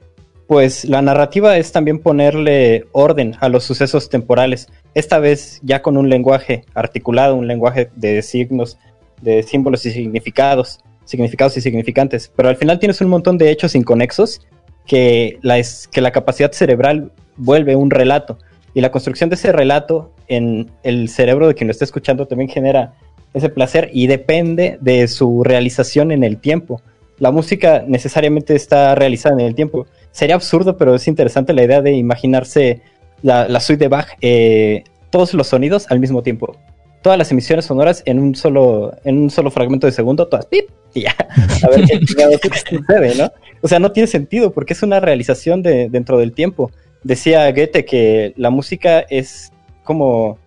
pues 0.49 0.83
la 0.85 1.03
narrativa 1.03 1.59
es 1.59 1.71
también 1.71 1.99
ponerle 1.99 2.87
orden 2.91 3.35
a 3.39 3.49
los 3.49 3.63
sucesos 3.63 4.09
temporales, 4.09 4.67
esta 4.95 5.19
vez 5.19 5.59
ya 5.61 5.83
con 5.83 5.95
un 5.95 6.09
lenguaje 6.09 6.65
articulado, 6.73 7.35
un 7.35 7.47
lenguaje 7.47 7.91
de 7.95 8.23
signos, 8.23 8.79
de 9.21 9.43
símbolos 9.43 9.85
y 9.85 9.91
significados, 9.91 10.79
significados 11.05 11.55
y 11.57 11.61
significantes, 11.61 12.31
pero 12.35 12.49
al 12.49 12.55
final 12.55 12.79
tienes 12.79 12.99
un 12.99 13.09
montón 13.09 13.37
de 13.37 13.51
hechos 13.51 13.75
inconexos 13.75 14.41
que 14.87 15.37
la, 15.43 16.11
capacidad 16.11 16.51
cerebral 16.51 17.11
vuelve 17.37 17.75
un 17.75 17.91
relato. 17.91 18.39
Y 18.73 18.81
la 18.81 18.89
construcción 18.91 19.29
de 19.29 19.35
ese 19.35 19.51
relato 19.51 20.15
en 20.27 20.71
el 20.81 21.09
cerebro 21.09 21.47
de 21.47 21.53
quien 21.53 21.67
lo 21.67 21.73
está 21.73 21.85
escuchando 21.85 22.25
también 22.25 22.49
genera 22.49 22.95
ese 23.35 23.49
placer 23.49 23.91
y 23.93 24.07
depende 24.07 24.79
de 24.81 25.07
su 25.09 25.43
realización 25.43 26.11
en 26.11 26.23
el 26.23 26.37
tiempo. 26.37 26.81
La 27.19 27.29
música 27.29 27.83
necesariamente 27.85 28.55
está 28.55 28.95
realizada 28.95 29.35
en 29.35 29.45
el 29.45 29.53
tiempo. 29.53 29.85
Sería 30.19 30.35
absurdo, 30.35 30.75
pero 30.75 30.95
es 30.95 31.07
interesante 31.07 31.53
la 31.53 31.63
idea 31.63 31.81
de 31.81 31.93
imaginarse 31.93 32.81
la, 33.21 33.57
suite 33.61 33.85
de 33.85 33.87
Bach, 33.87 34.17
eh, 34.19 34.83
todos 35.11 35.33
los 35.33 35.47
sonidos 35.47 35.89
al 35.89 36.01
mismo 36.01 36.23
tiempo. 36.23 36.57
Todas 37.01 37.17
las 37.17 37.31
emisiones 37.31 37.63
sonoras 37.63 38.03
en 38.05 38.19
un 38.19 38.35
solo, 38.35 38.97
en 39.05 39.17
un 39.17 39.29
solo 39.29 39.49
fragmento 39.49 39.87
de 39.87 39.93
segundo, 39.93 40.27
todas 40.27 40.45
pip, 40.45 40.65
y 40.93 41.03
ya. 41.03 41.15
A 41.63 41.69
ver 41.69 41.85
qué 41.85 42.49
sucede, 42.69 43.15
¿no? 43.15 43.31
O 43.61 43.69
sea, 43.69 43.79
no 43.79 43.93
tiene 43.93 44.07
sentido 44.07 44.51
porque 44.51 44.73
es 44.73 44.83
una 44.83 44.99
realización 44.99 45.61
de, 45.61 45.87
dentro 45.87 46.17
del 46.17 46.33
tiempo. 46.33 46.69
Decía 47.01 47.49
Goethe 47.53 47.85
que 47.85 48.33
la 48.35 48.49
música 48.49 48.99
es 49.09 49.53
como 49.85 50.37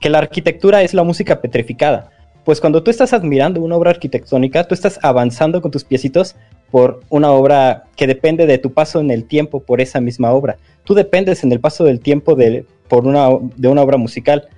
que 0.00 0.10
la 0.10 0.18
arquitectura 0.18 0.80
es 0.82 0.94
la 0.94 1.02
música 1.02 1.40
petrificada. 1.40 2.12
Pues 2.44 2.60
cuando 2.60 2.84
tú 2.84 2.92
estás 2.92 3.12
admirando 3.12 3.62
una 3.62 3.74
obra 3.74 3.90
arquitectónica, 3.90 4.62
tú 4.62 4.76
estás 4.76 5.00
avanzando 5.02 5.60
con 5.60 5.72
tus 5.72 5.82
piecitos 5.82 6.36
por 6.72 7.00
una 7.10 7.30
obra 7.30 7.84
que 7.96 8.08
depende 8.08 8.46
de 8.46 8.58
tu 8.58 8.72
paso 8.72 8.98
en 9.00 9.12
el 9.12 9.24
tiempo 9.26 9.60
por 9.60 9.80
esa 9.80 10.00
misma 10.00 10.32
obra. 10.32 10.56
Tú 10.84 10.94
dependes 10.94 11.44
en 11.44 11.52
el 11.52 11.60
paso 11.60 11.84
del 11.84 12.00
tiempo 12.00 12.34
de, 12.34 12.64
por 12.88 13.06
una, 13.06 13.28
de 13.56 13.68
una 13.68 13.82
obra 13.82 13.98
musical. 13.98 14.48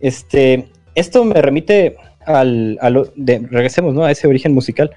Este, 0.00 0.68
esto 0.94 1.24
me 1.24 1.42
remite 1.42 1.96
al, 2.24 2.78
a 2.80 2.88
lo- 2.90 3.12
de- 3.16 3.40
regresemos 3.50 3.92
¿no? 3.92 4.04
a 4.04 4.10
ese 4.12 4.26
origen 4.28 4.54
musical. 4.54 4.90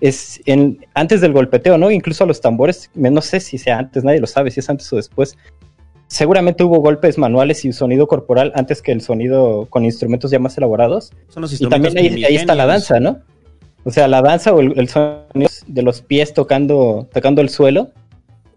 Es 0.00 0.40
en, 0.46 0.84
antes 0.94 1.20
del 1.20 1.32
golpeteo, 1.32 1.78
¿no? 1.78 1.90
Incluso 1.90 2.24
a 2.24 2.26
los 2.26 2.40
tambores, 2.40 2.90
no 2.94 3.20
sé 3.20 3.38
si 3.38 3.56
sea 3.58 3.78
antes, 3.78 4.02
nadie 4.02 4.18
lo 4.18 4.26
sabe, 4.26 4.50
si 4.50 4.58
es 4.60 4.68
antes 4.68 4.92
o 4.92 4.96
después. 4.96 5.36
Seguramente 6.08 6.64
hubo 6.64 6.80
golpes 6.80 7.18
manuales 7.18 7.64
y 7.64 7.72
sonido 7.72 8.06
corporal 8.06 8.52
antes 8.54 8.82
que 8.82 8.92
el 8.92 9.00
sonido 9.00 9.66
con 9.70 9.84
instrumentos 9.84 10.30
ya 10.30 10.38
más 10.38 10.56
elaborados. 10.58 11.12
Son 11.28 11.40
los 11.42 11.58
Y 11.60 11.68
también 11.68 11.96
ahí, 11.96 12.24
ahí 12.24 12.36
está 12.36 12.54
la 12.54 12.66
danza, 12.66 13.00
¿no? 13.00 13.20
O 13.84 13.90
sea, 13.90 14.08
la 14.08 14.22
danza 14.22 14.52
o 14.52 14.60
el, 14.60 14.88
sonido 14.88 15.50
de 15.66 15.82
los 15.82 16.02
pies 16.02 16.34
tocando, 16.34 17.08
tocando 17.12 17.40
el 17.40 17.48
suelo. 17.48 17.92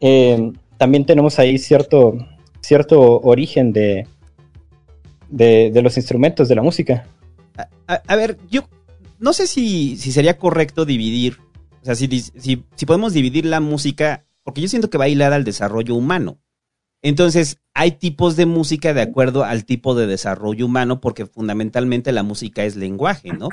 eh, 0.01 0.51
también 0.77 1.05
tenemos 1.05 1.39
ahí 1.39 1.57
cierto, 1.57 2.17
cierto 2.61 3.19
origen 3.21 3.71
de, 3.71 4.07
de, 5.29 5.81
los 5.81 5.97
instrumentos, 5.97 6.47
de 6.47 6.55
la 6.55 6.61
música. 6.61 7.07
A, 7.87 8.15
ver, 8.15 8.37
yo 8.49 8.67
no 9.19 9.31
sé 9.31 9.47
si, 9.47 9.95
si 9.97 10.11
sería 10.11 10.37
correcto 10.37 10.85
dividir, 10.85 11.37
o 11.81 11.85
sea, 11.85 11.95
si, 11.95 12.07
si 12.09 12.85
podemos 12.85 13.13
dividir 13.13 13.45
la 13.45 13.61
música, 13.61 14.25
porque 14.43 14.61
yo 14.61 14.67
siento 14.67 14.89
que 14.89 14.97
va 14.97 15.07
hilada 15.07 15.35
al 15.35 15.43
desarrollo 15.43 15.95
humano. 15.95 16.39
Entonces, 17.01 17.59
hay 17.75 17.91
tipos 17.91 18.35
de 18.35 18.47
música 18.47 18.93
de 18.93 19.01
acuerdo 19.01 19.43
al 19.43 19.65
tipo 19.65 19.93
de 19.93 20.07
desarrollo 20.07 20.65
humano, 20.65 21.01
porque 21.01 21.27
fundamentalmente 21.27 22.11
la 22.11 22.23
música 22.23 22.63
es 22.63 22.75
lenguaje, 22.75 23.31
¿no? 23.31 23.49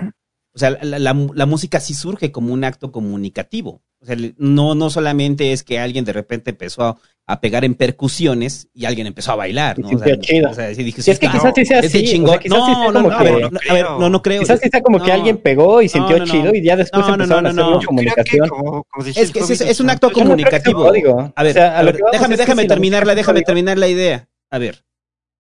O 0.55 0.59
sea, 0.59 0.71
la, 0.83 0.99
la- 0.99 1.29
la 1.35 1.47
música 1.47 1.81
sí 1.81 1.95
surge 1.95 2.31
como 2.31 2.53
un 2.53 2.65
acto 2.65 2.93
comunicativo. 2.93 3.83
O 4.01 4.05
sea, 4.07 4.17
no, 4.37 4.75
no 4.75 4.91
solamente 4.91 5.53
es 5.53 5.63
que 5.63 5.79
alguien 5.79 6.05
de 6.05 6.13
repente 6.13 6.51
empezó 6.51 6.83
a, 6.83 6.99
a 7.27 7.41
pegar 7.41 7.65
en 7.65 7.75
percusiones 7.77 8.69
y 8.75 8.85
alguien 8.85 9.07
empezó 9.07 9.31
a 9.33 9.37
bailar, 9.37 9.79
¿no? 9.79 9.87
Y 9.87 9.91
sintió 9.91 10.17
chido. 10.17 10.51
o 10.51 10.55
sea, 10.55 10.75
sí 10.75 10.83
dije, 10.83 11.01
Sí, 11.03 11.13
es 11.13 11.19
que 11.21 11.27
claro, 11.29 11.39
quizás 11.41 11.55
sí 11.55 11.65
sea 11.65 11.79
así, 11.79 11.99
o 11.99 12.11
chingón. 12.11 12.31
sea, 12.31 12.39
quizás 12.41 12.59
sí 12.67 12.73
sea 12.75 12.85
no, 12.85 12.93
no, 12.93 13.03
no, 13.03 13.09
que- 13.09 13.15
a 13.15 13.23
ver, 13.23 13.53
no, 13.53 13.61
a 13.71 13.73
ver, 13.75 13.85
no, 13.85 14.11
no 14.11 14.21
creo. 14.23 14.41
Quizás 14.41 14.61
sí 14.61 14.69
sea 14.69 14.83
como 14.83 14.99
que 15.01 15.07
No. 15.09 15.15
alguien 15.15 15.39
pegó 15.39 15.81
y 15.81 15.89
sintió 15.89 16.19
no, 16.19 16.27
no. 16.27 16.33
chido 16.33 16.55
y 16.55 16.63
ya 16.65 16.77
después 16.77 17.01
No, 17.07 17.09
no, 17.17 17.23
empezaron 17.25 17.45
no, 17.45 17.49
a 17.49 17.53
no, 17.53 17.61
hacer 17.63 17.71
no. 17.73 17.77
una 17.79 17.87
comunicación. 17.87 18.49
Como, 18.49 18.85
como 18.85 19.07
Es 19.07 19.31
que 19.31 19.39
es, 19.39 19.61
es 19.61 19.81
un 19.81 19.87
o 19.87 19.89
sea, 19.89 19.95
acto 19.95 20.09
Yo 20.09 20.11
no 20.11 20.17
sea 20.17 20.25
comunicativo. 20.25 20.83
código. 20.85 21.33
A 21.37 21.43
ver, 21.45 21.51
O 21.53 21.55
sea, 21.55 21.79
a 21.79 21.83
ver, 21.85 21.99
déjame, 22.13 22.37
déjame 22.37 22.65
terminarla, 22.67 23.15
déjame 23.15 23.43
terminar 23.43 23.79
la 23.79 23.89
idea. 23.89 24.29
A 24.51 24.59
ver, 24.59 24.85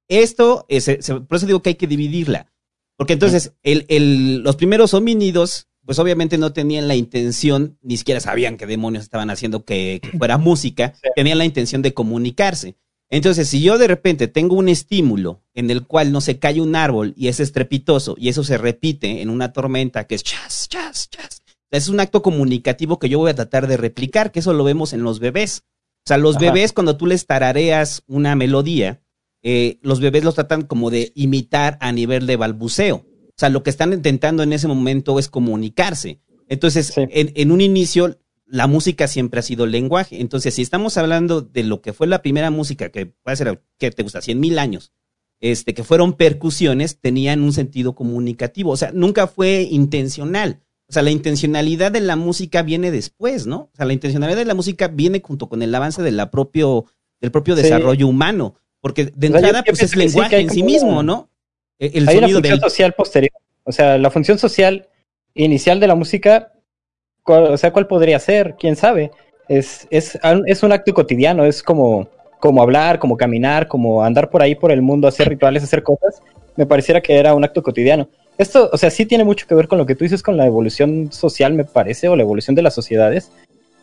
esto, 0.08 0.64
es, 0.68 0.88
por 1.28 1.36
eso 1.36 1.46
digo 1.46 1.62
que 1.62 1.70
hay 1.70 1.74
que 1.74 1.86
dividirla. 1.88 2.51
Porque 3.02 3.14
entonces, 3.14 3.52
el, 3.64 3.84
el- 3.88 4.42
los 4.44 4.54
primeros 4.54 4.94
homínidos, 4.94 5.66
pues 5.84 5.98
obviamente 5.98 6.38
no 6.38 6.52
tenían 6.52 6.86
la 6.86 6.94
intención, 6.94 7.76
ni 7.82 7.96
siquiera 7.96 8.20
sabían 8.20 8.56
qué 8.56 8.64
demonios 8.64 9.02
estaban 9.02 9.28
haciendo 9.28 9.64
que, 9.64 9.98
que 10.00 10.16
fuera 10.16 10.38
música, 10.38 10.94
Sí. 11.02 11.08
tenían 11.16 11.38
la 11.38 11.44
intención 11.44 11.82
de 11.82 11.94
comunicarse. 11.94 12.76
Entonces, 13.10 13.48
si 13.48 13.60
yo 13.60 13.76
de 13.76 13.88
repente 13.88 14.28
tengo 14.28 14.54
un 14.54 14.68
estímulo 14.68 15.42
en 15.52 15.68
el 15.70 15.84
cual 15.84 16.12
no 16.12 16.20
se 16.20 16.38
cae 16.38 16.60
un 16.60 16.76
árbol 16.76 17.12
y 17.16 17.26
es 17.26 17.40
estrepitoso 17.40 18.14
y 18.16 18.28
eso 18.28 18.44
se 18.44 18.56
repite 18.56 19.20
en 19.20 19.30
una 19.30 19.52
tormenta 19.52 20.06
que 20.06 20.14
es 20.14 20.22
chas, 20.22 20.68
chas, 20.68 21.10
chas, 21.10 21.42
es 21.72 21.88
un 21.88 21.98
acto 21.98 22.22
comunicativo 22.22 23.00
que 23.00 23.08
yo 23.08 23.18
voy 23.18 23.32
a 23.32 23.34
tratar 23.34 23.66
de 23.66 23.76
replicar, 23.76 24.30
que 24.30 24.38
eso 24.38 24.52
lo 24.52 24.62
vemos 24.62 24.92
en 24.92 25.02
los 25.02 25.18
bebés. 25.18 25.64
O 26.04 26.08
sea, 26.08 26.18
los 26.18 26.36
Ajá. 26.36 26.46
bebés 26.46 26.72
cuando 26.72 26.96
tú 26.96 27.06
les 27.06 27.26
tarareas 27.26 28.02
una 28.06 28.36
melodía, 28.36 29.01
eh, 29.42 29.78
los 29.82 30.00
bebés 30.00 30.24
los 30.24 30.34
tratan 30.34 30.62
como 30.62 30.90
de 30.90 31.12
imitar 31.14 31.76
a 31.80 31.92
nivel 31.92 32.26
de 32.26 32.36
balbuceo. 32.36 32.96
O 32.96 33.34
sea, 33.36 33.48
lo 33.48 33.62
que 33.62 33.70
están 33.70 33.92
intentando 33.92 34.42
en 34.42 34.52
ese 34.52 34.68
momento 34.68 35.18
es 35.18 35.28
comunicarse. 35.28 36.20
Entonces, 36.48 36.88
Sí. 36.94 37.02
en, 37.10 37.32
en 37.34 37.50
un 37.50 37.60
inicio, 37.60 38.18
la 38.46 38.66
música 38.66 39.08
siempre 39.08 39.40
ha 39.40 39.42
sido 39.42 39.66
lenguaje. 39.66 40.20
Entonces, 40.20 40.54
si 40.54 40.62
estamos 40.62 40.96
hablando 40.98 41.40
de 41.40 41.62
lo 41.64 41.80
que 41.80 41.92
fue 41.92 42.06
la 42.06 42.20
primera 42.22 42.50
música, 42.50 42.90
que 42.90 43.06
puede 43.06 43.36
ser, 43.36 43.62
¿qué 43.78 43.90
te 43.90 44.02
gusta? 44.02 44.20
100 44.20 44.38
mil 44.38 44.58
años, 44.58 44.92
este, 45.40 45.72
que 45.74 45.82
fueron 45.82 46.12
percusiones, 46.12 47.00
tenían 47.00 47.40
un 47.40 47.52
sentido 47.52 47.94
comunicativo. 47.94 48.70
O 48.70 48.76
sea, 48.76 48.92
nunca 48.92 49.26
fue 49.26 49.66
intencional. 49.70 50.60
O 50.88 50.92
sea, 50.92 51.02
la 51.02 51.10
intencionalidad 51.10 51.90
de 51.90 52.00
la 52.02 52.16
música 52.16 52.62
viene 52.62 52.90
después, 52.90 53.46
¿no? 53.46 53.70
O 53.72 53.76
sea, 53.76 53.86
la 53.86 53.94
intencionalidad 53.94 54.36
de 54.38 54.44
la 54.44 54.54
música 54.54 54.88
viene 54.88 55.22
junto 55.24 55.48
con 55.48 55.62
el 55.62 55.74
avance 55.74 56.02
de 56.02 56.10
la 56.12 56.30
propio, 56.30 56.84
del 57.20 57.30
propio 57.30 57.56
Sí. 57.56 57.62
desarrollo 57.62 58.06
humano. 58.06 58.56
Porque 58.82 59.06
de 59.06 59.10
O 59.10 59.14
sea, 59.14 59.30
yo- 59.30 59.36
entrada, 59.38 59.64
yo 59.64 59.70
pues 59.72 59.82
es 59.84 59.90
sí, 59.92 59.98
lenguaje 59.98 60.38
en 60.40 60.50
sí 60.50 60.62
mismo, 60.62 61.02
¿no? 61.02 61.30
E, 61.78 61.92
El 61.94 62.08
Hay 62.08 62.18
una 62.18 62.26
función 62.28 62.42
del. 62.42 62.60
social 62.60 62.92
posterior. 62.92 63.32
O 63.64 63.72
sea, 63.72 63.96
la 63.96 64.10
función 64.10 64.38
social 64.38 64.88
inicial 65.34 65.80
de 65.80 65.86
la 65.86 65.94
música, 65.94 66.52
¿cuál- 67.22 67.44
o 67.52 67.56
sea, 67.56 67.72
¿cuál 67.72 67.86
podría 67.86 68.18
ser? 68.18 68.56
¿Quién 68.58 68.76
sabe? 68.76 69.10
Es, 69.48 69.86
es, 69.90 70.18
un- 70.22 70.46
es 70.46 70.62
un 70.62 70.72
acto 70.72 70.92
cotidiano, 70.92 71.44
es 71.46 71.62
como, 71.62 72.08
como 72.40 72.60
hablar, 72.60 72.98
como 72.98 73.16
caminar, 73.16 73.68
como 73.68 74.02
andar 74.04 74.28
por 74.30 74.42
ahí 74.42 74.54
por 74.56 74.72
el 74.72 74.82
mundo, 74.82 75.06
hacer 75.08 75.28
rituales, 75.28 75.62
hacer 75.62 75.82
cosas. 75.82 76.20
Me 76.56 76.66
pareciera 76.66 77.00
que 77.00 77.16
era 77.16 77.34
un 77.34 77.44
acto 77.44 77.62
cotidiano. 77.62 78.08
Esto, 78.36 78.68
o 78.72 78.76
sea, 78.76 78.90
sí 78.90 79.06
tiene 79.06 79.24
mucho 79.24 79.46
que 79.46 79.54
ver 79.54 79.68
con 79.68 79.78
lo 79.78 79.86
que 79.86 79.94
tú 79.94 80.04
dices 80.04 80.22
con 80.22 80.36
la 80.36 80.46
evolución 80.46 81.12
social, 81.12 81.52
me 81.54 81.64
parece, 81.64 82.08
o 82.08 82.16
la 82.16 82.22
evolución 82.22 82.56
de 82.56 82.62
las 82.62 82.74
sociedades. 82.74 83.30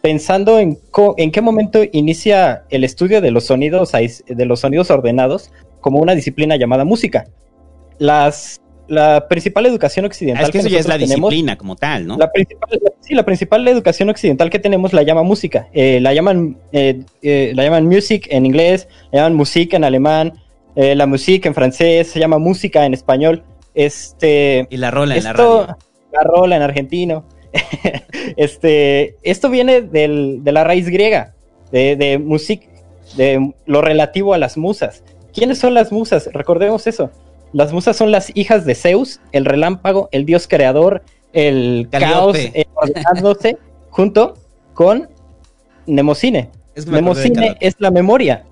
Pensando 0.01 0.59
en, 0.59 0.77
co- 0.91 1.13
en 1.17 1.31
qué 1.31 1.41
momento 1.41 1.81
inicia 1.91 2.63
el 2.69 2.83
estudio 2.83 3.19
de 3.21 3.31
los 3.31 3.45
sonidos, 3.45 3.91
de 3.91 4.45
los 4.45 4.61
sonidos 4.61 4.89
ordenados 4.91 5.51
como 5.81 5.99
una 5.99 6.15
disciplina 6.15 6.55
llamada 6.55 6.85
música. 6.85 7.27
Las, 7.97 8.61
la 8.87 9.27
principal 9.27 9.65
educación 9.65 10.05
Ah, 10.05 10.07
occidental 10.07 10.45
es 10.45 10.51
que 10.51 10.57
eso 10.59 10.69
ya 10.69 10.79
es 10.79 10.87
la 10.87 10.97
tenemos- 10.97 11.29
disciplina 11.29 11.57
como 11.57 11.75
tal, 11.75 12.07
¿no? 12.07 12.17
la 12.17 12.31
principal, 12.31 12.79
sí, 13.01 13.13
la 13.13 13.23
principal 13.25 13.67
educación 13.67 14.09
occidental 14.09 14.49
que 14.49 14.59
tenemos 14.59 14.93
la 14.93 15.03
llama 15.03 15.23
música. 15.23 15.67
Eh, 15.73 15.99
la 16.01 16.13
llaman 16.13 16.57
eh, 16.71 17.01
eh, 17.21 17.51
la 17.55 17.63
llaman 17.63 17.85
music 17.85 18.27
en 18.29 18.45
inglés, 18.45 18.87
la 19.11 19.19
llaman 19.19 19.35
musique 19.35 19.75
en 19.75 19.83
alemán, 19.83 20.33
la 20.75 21.05
musique 21.07 21.45
en 21.49 21.53
francés, 21.53 22.07
se 22.09 22.19
llama 22.21 22.37
música 22.37 22.85
en 22.85 22.93
español. 22.93 23.43
Este, 23.75 24.65
Y 24.69 24.77
la 24.77 24.91
rola 24.91 25.17
en 25.17 25.23
la 25.25 25.33
radio. 25.33 25.75
la 26.13 26.21
rola 26.23 26.55
en 26.55 26.61
argentino. 26.61 27.25
este, 28.37 29.15
esto 29.23 29.49
viene 29.49 29.81
del- 29.81 30.43
de 30.43 30.51
la 30.51 30.63
raíz 30.63 30.87
griega, 30.89 31.33
de, 31.71 31.95
de 31.95 32.17
music, 32.17 32.67
de 33.17 33.53
lo 33.65 33.81
relativo 33.81 34.33
a 34.33 34.37
las 34.37 34.57
musas. 34.57 35.03
¿Quiénes 35.33 35.59
son 35.59 35.73
las 35.73 35.91
musas? 35.91 36.29
Recordemos 36.33 36.87
eso. 36.87 37.11
Las 37.53 37.73
musas 37.73 37.97
son 37.97 38.11
las 38.11 38.31
hijas 38.35 38.65
de 38.65 38.75
Zeus, 38.75 39.19
el 39.31 39.45
relámpago, 39.45 40.09
el 40.11 40.25
dios 40.25 40.47
creador, 40.47 41.01
el 41.33 41.87
caos 41.91 42.33
Calliope. 42.35 42.61
eh, 42.61 42.65
ordenándose 42.75 43.57
junto 43.89 44.35
con 44.73 45.09
Nemocine. 45.87 46.49
Es 46.75 46.85
Nemocine 46.87 47.57
es 47.59 47.75
la 47.79 47.89
memoria. 47.91 48.43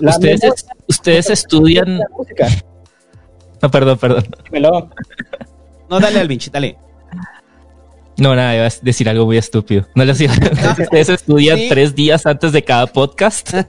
La 0.00 0.10
ustedes, 0.10 0.42
memoria 0.42 0.62
ustedes 0.88 1.26
es 1.26 1.30
estudian. 1.40 1.98
la 1.98 2.06
música. 2.16 2.48
No, 3.62 3.70
perdón, 3.70 3.98
perdón. 3.98 4.24
Dímelo. 4.44 4.90
No, 5.88 5.98
dale 5.98 6.20
al 6.20 6.28
Vinci, 6.28 6.50
dale. 6.50 6.76
No, 8.18 8.34
nada, 8.34 8.54
iba 8.56 8.66
a 8.66 8.70
decir 8.82 9.08
algo 9.08 9.26
muy 9.26 9.36
estúpido. 9.36 9.86
No 9.94 10.04
les 10.04 10.20
iba 10.22 10.32
Ustedes 10.32 11.08
estudian 11.10 11.58
Sí. 11.58 11.66
tres 11.68 11.94
días 11.94 12.24
antes 12.26 12.52
de 12.52 12.62
cada 12.64 12.86
podcast. 12.86 13.50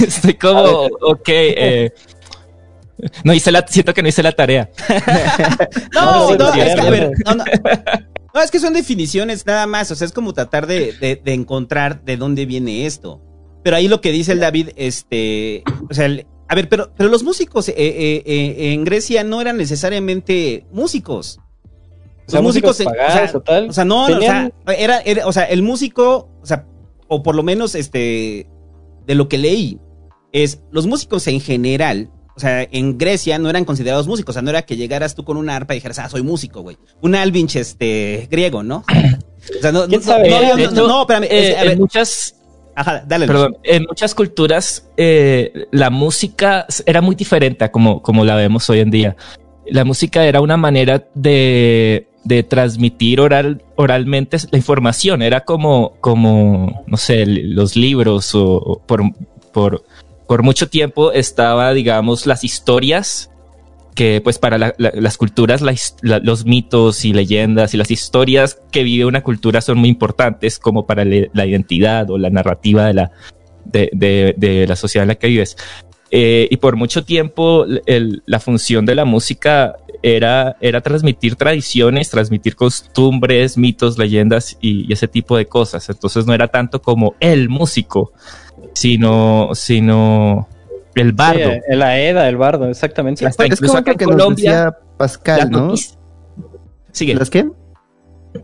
Estoy 0.00 0.34
como, 0.34 0.88
ok. 1.02 1.28
eh, 1.28 1.92
no 3.24 3.34
hice 3.34 3.52
la, 3.52 3.66
siento 3.66 3.92
que 3.92 4.02
no 4.02 4.08
hice 4.08 4.22
la 4.22 4.32
tarea. 4.32 4.70
No, 5.92 6.34
No, 6.36 6.54
es 6.54 6.74
que, 6.74 6.90
ver, 6.90 7.10
no, 7.24 7.34
no. 7.34 7.44
No, 8.34 8.42
es 8.42 8.50
que 8.50 8.58
son 8.60 8.72
definiciones 8.74 9.46
nada 9.46 9.66
más. 9.66 9.90
O 9.90 9.94
sea, 9.94 10.06
es 10.06 10.12
como 10.12 10.32
tratar 10.34 10.66
de, 10.66 10.92
de- 10.92 11.20
de 11.22 11.32
encontrar 11.32 12.04
de 12.04 12.16
dónde 12.16 12.44
viene 12.46 12.86
esto. 12.86 13.20
Pero 13.64 13.76
ahí 13.76 13.88
lo 13.88 14.00
que 14.00 14.12
dice 14.12 14.32
el 14.32 14.40
David, 14.40 14.70
este. 14.76 15.62
O 15.90 15.94
sea, 15.94 16.06
el- 16.06 16.26
a 16.48 16.54
ver, 16.54 16.68
pero, 16.68 16.92
pero 16.96 17.08
los 17.08 17.22
músicos 17.22 17.68
eh, 17.68 17.74
eh, 17.76 18.22
eh, 18.24 18.72
en 18.72 18.84
Grecia 18.84 19.24
no 19.24 19.40
eran 19.40 19.56
necesariamente 19.56 20.66
músicos. 20.70 21.40
O 22.26 22.30
sea, 22.30 22.40
Los 22.40 22.48
músicos, 22.48 22.82
pagados 22.82 23.34
o 23.34 23.42
sea, 23.44 23.64
o 23.68 23.72
sea, 23.72 23.84
no, 23.84 24.08
no, 24.08 24.16
o 24.16 24.20
sea, 24.20 24.50
Tenían- 24.50 24.52
era, 24.78 25.00
era- 25.00 25.26
o 25.26 25.32
sea, 25.32 25.44
el 25.44 25.62
músico, 25.62 26.28
o 26.42 26.46
sea, 26.46 26.66
o 27.08 27.22
por 27.22 27.34
lo 27.36 27.42
menos 27.44 27.74
este, 27.76 28.48
de 29.06 29.14
lo 29.14 29.28
que 29.28 29.38
leí, 29.38 29.78
es 30.32 30.60
los 30.72 30.86
músicos 30.86 31.26
en 31.28 31.40
general, 31.40 32.10
o 32.36 32.40
sea, 32.40 32.62
en 32.70 32.98
Grecia 32.98 33.38
no 33.38 33.48
eran 33.48 33.64
considerados 33.64 34.08
músicos, 34.08 34.32
o 34.32 34.34
sea, 34.34 34.42
no 34.42 34.50
era 34.50 34.62
que 34.62 34.76
llegaras 34.76 35.14
tú 35.14 35.24
con 35.24 35.36
una 35.36 35.54
arpa 35.56 35.74
y 35.74 35.78
dijeras, 35.78 36.00
ah, 36.00 36.08
soy 36.08 36.22
músico, 36.22 36.62
güey. 36.62 36.76
Un 37.00 37.14
Alvinch, 37.14 37.56
este, 37.56 38.26
griego, 38.30 38.62
¿no? 38.64 38.84
O 39.58 39.62
sea, 39.62 39.70
no, 39.70 39.86
¿Quién 39.86 40.00
no, 40.00 40.06
sabe? 40.06 40.28
no, 40.28 40.42
no, 40.42 40.56
De 40.56 40.64
no, 40.64 40.70
hecho, 40.72 40.88
no, 40.88 41.00
espérame, 41.02 41.24
es- 41.30 41.30
eh, 41.50 41.56
a 41.56 41.62
ver, 41.62 41.72
en 41.74 41.78
muchas, 41.78 42.34
ajá, 42.74 43.04
dale. 43.06 43.26
perdón, 43.28 43.56
en 43.62 43.84
muchas 43.88 44.14
culturas 44.16 44.88
eh, 44.96 45.66
la 45.70 45.88
música 45.90 46.66
era 46.84 47.00
muy 47.00 47.14
diferente 47.14 47.64
a 47.64 47.70
como, 47.70 48.02
como 48.02 48.24
la 48.24 48.34
vemos 48.34 48.68
hoy 48.68 48.80
en 48.80 48.90
día. 48.90 49.16
La 49.68 49.84
música 49.84 50.24
era 50.26 50.40
una 50.40 50.56
manera 50.56 51.06
de, 51.14 52.08
de 52.26 52.42
transmitir 52.42 53.20
oral, 53.20 53.62
oralmente 53.76 54.36
la 54.50 54.58
información. 54.58 55.22
Era 55.22 55.42
como, 55.44 55.94
como 56.00 56.82
no 56.86 56.96
sé, 56.96 57.24
los 57.26 57.76
libros 57.76 58.32
o, 58.34 58.82
por, 58.86 59.02
por, 59.52 59.84
por 60.26 60.42
mucho 60.42 60.68
tiempo 60.68 61.12
estaba, 61.12 61.72
digamos, 61.72 62.26
las 62.26 62.42
historias 62.42 63.30
que 63.94 64.20
pues 64.22 64.38
para 64.38 64.58
la- 64.58 64.74
la- 64.76 64.92
las 64.94 65.16
culturas 65.16 65.62
los 66.02 66.44
mitos 66.44 67.04
y 67.06 67.12
leyendas 67.14 67.72
y 67.72 67.76
las 67.78 67.90
historias 67.90 68.60
que 68.70 68.82
vive 68.82 69.06
una 69.06 69.22
cultura 69.22 69.60
son 69.62 69.78
muy 69.78 69.88
importantes 69.88 70.58
como 70.58 70.84
para 70.84 71.04
la 71.04 71.46
identidad 71.46 72.10
o 72.10 72.18
la 72.18 72.28
narrativa 72.28 72.84
de 72.86 72.92
la, 72.94 73.10
de 73.64 74.64
la 74.68 74.76
sociedad 74.76 75.04
en 75.04 75.08
la 75.08 75.14
que 75.14 75.28
vives. 75.28 75.56
Eh, 76.18 76.48
y 76.50 76.56
por 76.56 76.76
mucho 76.76 77.04
tiempo 77.04 77.66
el- 77.84 78.22
la 78.24 78.40
función 78.40 78.86
de 78.86 78.94
la 78.94 79.04
música 79.04 79.76
era, 80.02 80.56
era 80.62 80.80
transmitir 80.80 81.36
tradiciones, 81.36 82.08
transmitir 82.08 82.56
costumbres, 82.56 83.58
mitos, 83.58 83.98
leyendas 83.98 84.56
y, 84.62 84.88
y 84.88 84.92
ese 84.94 85.08
tipo 85.08 85.36
de 85.36 85.44
cosas. 85.44 85.90
Entonces 85.90 86.24
no 86.24 86.32
era 86.32 86.48
tanto 86.48 86.80
como 86.80 87.16
el 87.20 87.50
músico, 87.50 88.12
sino, 88.72 89.50
sino 89.52 90.48
el 90.94 91.12
bardo. 91.12 91.50
Sí, 91.52 91.60
el 91.68 91.82
Aeda, 91.82 92.28
el 92.30 92.38
bardo, 92.38 92.66
exactamente. 92.70 93.26
Hasta 93.26 93.44
es 93.44 93.60
como 93.60 93.84
que 93.84 93.90
nos 93.90 93.98
Colombia, 94.16 94.50
decía 94.50 94.78
Pascal, 94.96 95.50
¿no? 95.50 95.74
Sigue. 96.92 97.14
¿Las 97.14 97.28
qué? 97.28 97.46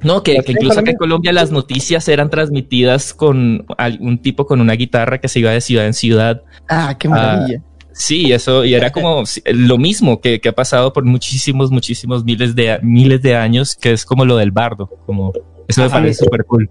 No, 0.02 0.22
que, 0.22 0.42
que 0.42 0.52
incluso 0.52 0.80
acá 0.80 0.90
en 0.90 0.96
Colombia. 0.96 1.32
Las 1.32 1.50
noticias 1.50 2.08
eran 2.08 2.30
transmitidas 2.30 3.14
con 3.14 3.66
algún 3.78 4.18
tipo 4.18 4.46
con 4.46 4.60
una 4.60 4.74
guitarra 4.74 5.18
que 5.18 5.28
se 5.28 5.40
iba 5.40 5.50
de 5.50 5.60
ciudad 5.60 5.86
en 5.86 5.94
ciudad. 5.94 6.42
Ah, 6.68 6.96
qué 6.98 7.08
maravilla. 7.08 7.62
Sí, 7.92 8.32
eso, 8.32 8.64
y 8.64 8.74
era 8.74 8.90
como 8.90 9.22
lo 9.46 9.78
mismo 9.78 10.20
que, 10.20 10.40
que 10.40 10.48
ha 10.48 10.54
pasado 10.54 10.92
por 10.92 11.04
muchísimos, 11.04 11.70
muchísimos 11.70 12.24
miles 12.24 12.54
de, 12.54 12.78
miles 12.82 13.20
de 13.20 13.36
años, 13.36 13.76
que 13.76 13.92
es 13.92 14.04
como 14.06 14.24
lo 14.24 14.36
del 14.38 14.50
bardo, 14.50 14.88
como 15.04 15.32
eso 15.68 15.82
me 15.82 15.86
Ajá. 15.88 15.96
parece 15.96 16.24
súper 16.24 16.44
cool. 16.46 16.70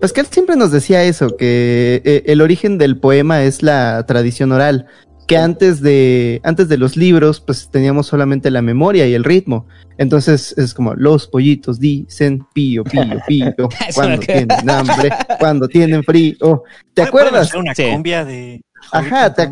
Pascal 0.00 0.26
siempre 0.26 0.56
nos 0.56 0.70
decía 0.70 1.02
eso, 1.04 1.36
que 1.36 2.02
eh, 2.04 2.22
el 2.26 2.42
origen 2.42 2.76
del 2.78 2.98
poema 2.98 3.42
es 3.42 3.62
la 3.62 4.04
tradición 4.06 4.52
oral, 4.52 4.86
que 5.26 5.36
antes 5.36 5.80
de, 5.80 6.40
antes 6.44 6.68
de 6.68 6.78
los 6.78 6.96
libros, 6.96 7.40
pues 7.40 7.68
teníamos 7.70 8.06
solamente 8.06 8.50
la 8.50 8.62
memoria 8.62 9.06
y 9.08 9.14
el 9.14 9.24
ritmo. 9.24 9.66
Entonces 9.98 10.54
es 10.58 10.72
como 10.74 10.94
los 10.94 11.26
pollitos 11.26 11.80
dicen 11.80 12.46
pío, 12.52 12.84
pío, 12.84 13.02
pío, 13.26 13.54
cuando 13.94 14.18
tienen 14.20 14.70
hambre, 14.70 15.10
cuando 15.38 15.68
tienen 15.68 16.02
frío. 16.04 16.62
¿Te 16.94 17.02
acuerdas? 17.02 17.52
una 17.54 17.74
Sí. 17.74 17.84
cumbia 17.90 18.24
de. 18.24 18.60
Ajá, 18.92 19.34
te, 19.34 19.48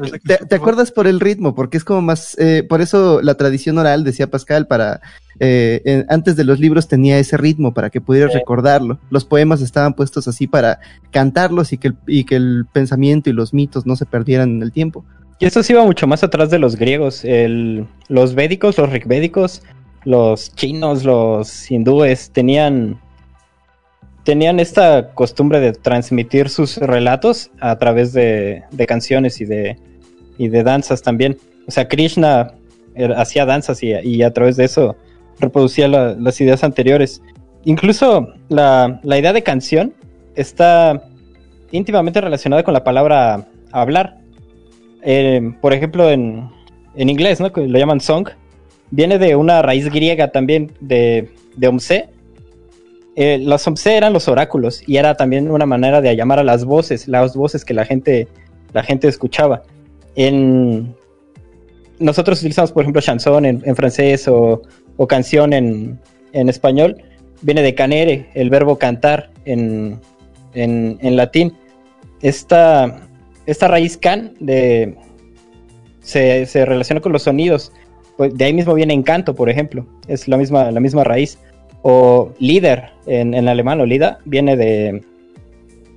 te- 0.46 0.54
acuerdas 0.54 0.92
por 0.92 1.08
el 1.08 1.18
ritmo, 1.18 1.54
porque 1.56 1.76
es 1.78 1.82
como 1.82 2.02
más, 2.02 2.36
eh, 2.38 2.62
por 2.68 2.80
eso 2.82 3.20
la 3.20 3.34
tradición 3.34 3.78
oral, 3.78 4.04
decía 4.04 4.30
Pascal, 4.30 4.68
para 4.68 5.00
eh, 5.40 5.80
en- 5.86 6.06
antes 6.08 6.36
de 6.36 6.44
los 6.44 6.60
libros 6.60 6.86
tenía 6.86 7.18
ese 7.18 7.36
ritmo 7.36 7.74
para 7.74 7.90
que 7.90 8.00
pudieras 8.00 8.32
Sí. 8.32 8.38
recordarlo. 8.38 9.00
Los 9.10 9.24
poemas 9.24 9.60
estaban 9.60 9.94
puestos 9.94 10.28
así 10.28 10.46
para 10.46 10.78
cantarlos 11.10 11.72
y 11.72 11.78
que, 11.78 11.88
el, 11.88 11.96
y 12.06 12.24
que 12.24 12.36
el 12.36 12.66
pensamiento 12.72 13.28
y 13.28 13.32
los 13.32 13.52
mitos 13.54 13.86
no 13.86 13.96
se 13.96 14.06
perdieran 14.06 14.50
en 14.50 14.62
el 14.62 14.70
tiempo. 14.70 15.04
Y 15.40 15.46
esto 15.46 15.62
sí 15.62 15.72
iba 15.72 15.84
mucho 15.84 16.06
más 16.06 16.22
atrás 16.22 16.50
de 16.50 16.58
los 16.58 16.76
griegos. 16.76 17.24
Los 18.08 18.34
védicos, 18.34 18.78
los 18.78 18.90
rigvédicos, 18.90 19.62
los 20.04 20.54
chinos, 20.54 21.04
los 21.04 21.70
hindúes 21.70 22.30
tenían, 22.30 23.00
tenían 24.24 24.60
esta 24.60 25.10
costumbre 25.14 25.60
de 25.60 25.72
transmitir 25.72 26.48
sus 26.48 26.76
relatos 26.78 27.50
a 27.60 27.76
través 27.78 28.12
de, 28.12 28.62
de 28.70 28.86
canciones 28.86 29.40
y 29.40 29.44
de, 29.44 29.76
y 30.38 30.48
de 30.48 30.62
danzas 30.62 31.02
también. 31.02 31.36
O 31.66 31.70
sea, 31.70 31.88
Krishna 31.88 32.52
era- 32.94 33.20
hacía 33.20 33.44
danzas 33.44 33.82
y, 33.82 34.22
a 34.22 34.32
través 34.32 34.56
de 34.56 34.64
eso 34.64 34.96
reproducía 35.40 35.88
la- 35.88 36.14
las 36.14 36.40
ideas 36.40 36.62
anteriores. 36.62 37.20
Incluso 37.64 38.28
la, 38.48 39.00
la 39.02 39.18
idea 39.18 39.32
de 39.32 39.42
canción 39.42 39.94
está 40.36 41.02
íntimamente 41.72 42.20
relacionada 42.20 42.62
con 42.62 42.72
la 42.74 42.84
palabra 42.84 43.46
hablar. 43.72 44.18
Eh, 45.04 45.52
por 45.60 45.74
ejemplo, 45.74 46.10
en, 46.10 46.48
en 46.96 47.10
inglés, 47.10 47.40
¿no? 47.40 47.52
Lo 47.54 47.78
llaman 47.78 48.00
song. 48.00 48.28
Viene 48.90 49.18
de 49.18 49.36
una 49.36 49.60
raíz 49.62 49.90
griega 49.90 50.28
también 50.28 50.72
de, 50.80 51.30
de 51.56 51.68
omse. 51.68 52.08
Eh, 53.16 53.38
los 53.38 53.66
omse 53.66 53.96
eran 53.96 54.12
los 54.12 54.28
oráculos 54.28 54.82
y 54.88 54.96
era 54.96 55.14
también 55.14 55.50
una 55.50 55.66
manera 55.66 56.00
de 56.00 56.16
llamar 56.16 56.40
a 56.40 56.44
las 56.44 56.64
voces, 56.64 57.06
las 57.06 57.36
voces 57.36 57.64
que 57.64 57.74
la 57.74 57.84
gente, 57.84 58.28
la 58.72 58.82
gente 58.82 59.06
escuchaba. 59.06 59.62
Nosotros 61.98 62.38
utilizamos, 62.40 62.72
por 62.72 62.82
ejemplo, 62.82 63.00
chanson 63.00 63.44
en, 63.44 63.76
francés 63.76 64.26
o, 64.26 64.62
o 64.96 65.06
canción 65.06 65.52
en, 65.52 66.00
en 66.32 66.48
español. 66.48 66.96
Viene 67.42 67.62
de 67.62 67.74
canere, 67.74 68.30
el 68.34 68.50
verbo 68.50 68.78
cantar 68.78 69.30
en, 69.44 70.00
en 70.54 71.16
latín. 71.16 71.52
Esta, 72.20 73.06
esta 73.46 73.68
raíz 73.68 73.96
can 73.96 74.34
se 76.00 76.64
relaciona 76.66 77.00
con 77.00 77.12
los 77.12 77.22
sonidos. 77.22 77.72
Pues 78.16 78.36
de 78.36 78.44
ahí 78.44 78.52
mismo 78.52 78.74
viene 78.74 78.94
encanto, 78.94 79.34
por 79.34 79.50
ejemplo. 79.50 79.86
Es 80.06 80.28
la 80.28 80.36
misma, 80.36 80.70
la 80.70 80.80
misma 80.80 81.04
raíz. 81.04 81.38
O 81.82 82.32
líder 82.38 82.90
en, 83.06 83.34
en 83.34 83.48
alemán, 83.48 83.80
o 83.80 83.86
lida, 83.86 84.18
viene 84.24 84.56
de, 84.56 85.02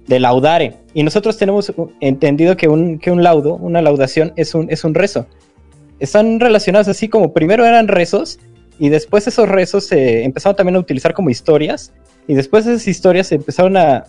de 0.07 0.19
laudare. 0.19 0.75
Y 0.93 1.03
nosotros 1.03 1.37
tenemos 1.37 1.71
entendido 1.99 2.57
que 2.57 2.67
un, 2.67 2.97
que 2.97 3.11
un 3.11 3.23
laudo, 3.23 3.55
una 3.55 3.81
laudación, 3.81 4.33
es 4.35 4.55
un, 4.55 4.69
es 4.71 4.83
un 4.83 4.95
rezo. 4.95 5.27
Están 5.99 6.39
relacionados 6.39 6.87
así 6.87 7.07
como 7.07 7.33
primero 7.33 7.65
eran 7.65 7.87
rezos 7.87 8.39
y 8.79 8.89
después 8.89 9.27
esos 9.27 9.49
rezos 9.49 9.85
se 9.85 10.23
empezaron 10.23 10.55
también 10.55 10.75
a 10.75 10.79
utilizar 10.79 11.13
como 11.13 11.29
historias 11.29 11.93
y 12.27 12.35
después 12.35 12.65
esas 12.65 12.87
historias 12.87 13.31
empezaron 13.31 13.77
a, 13.77 14.05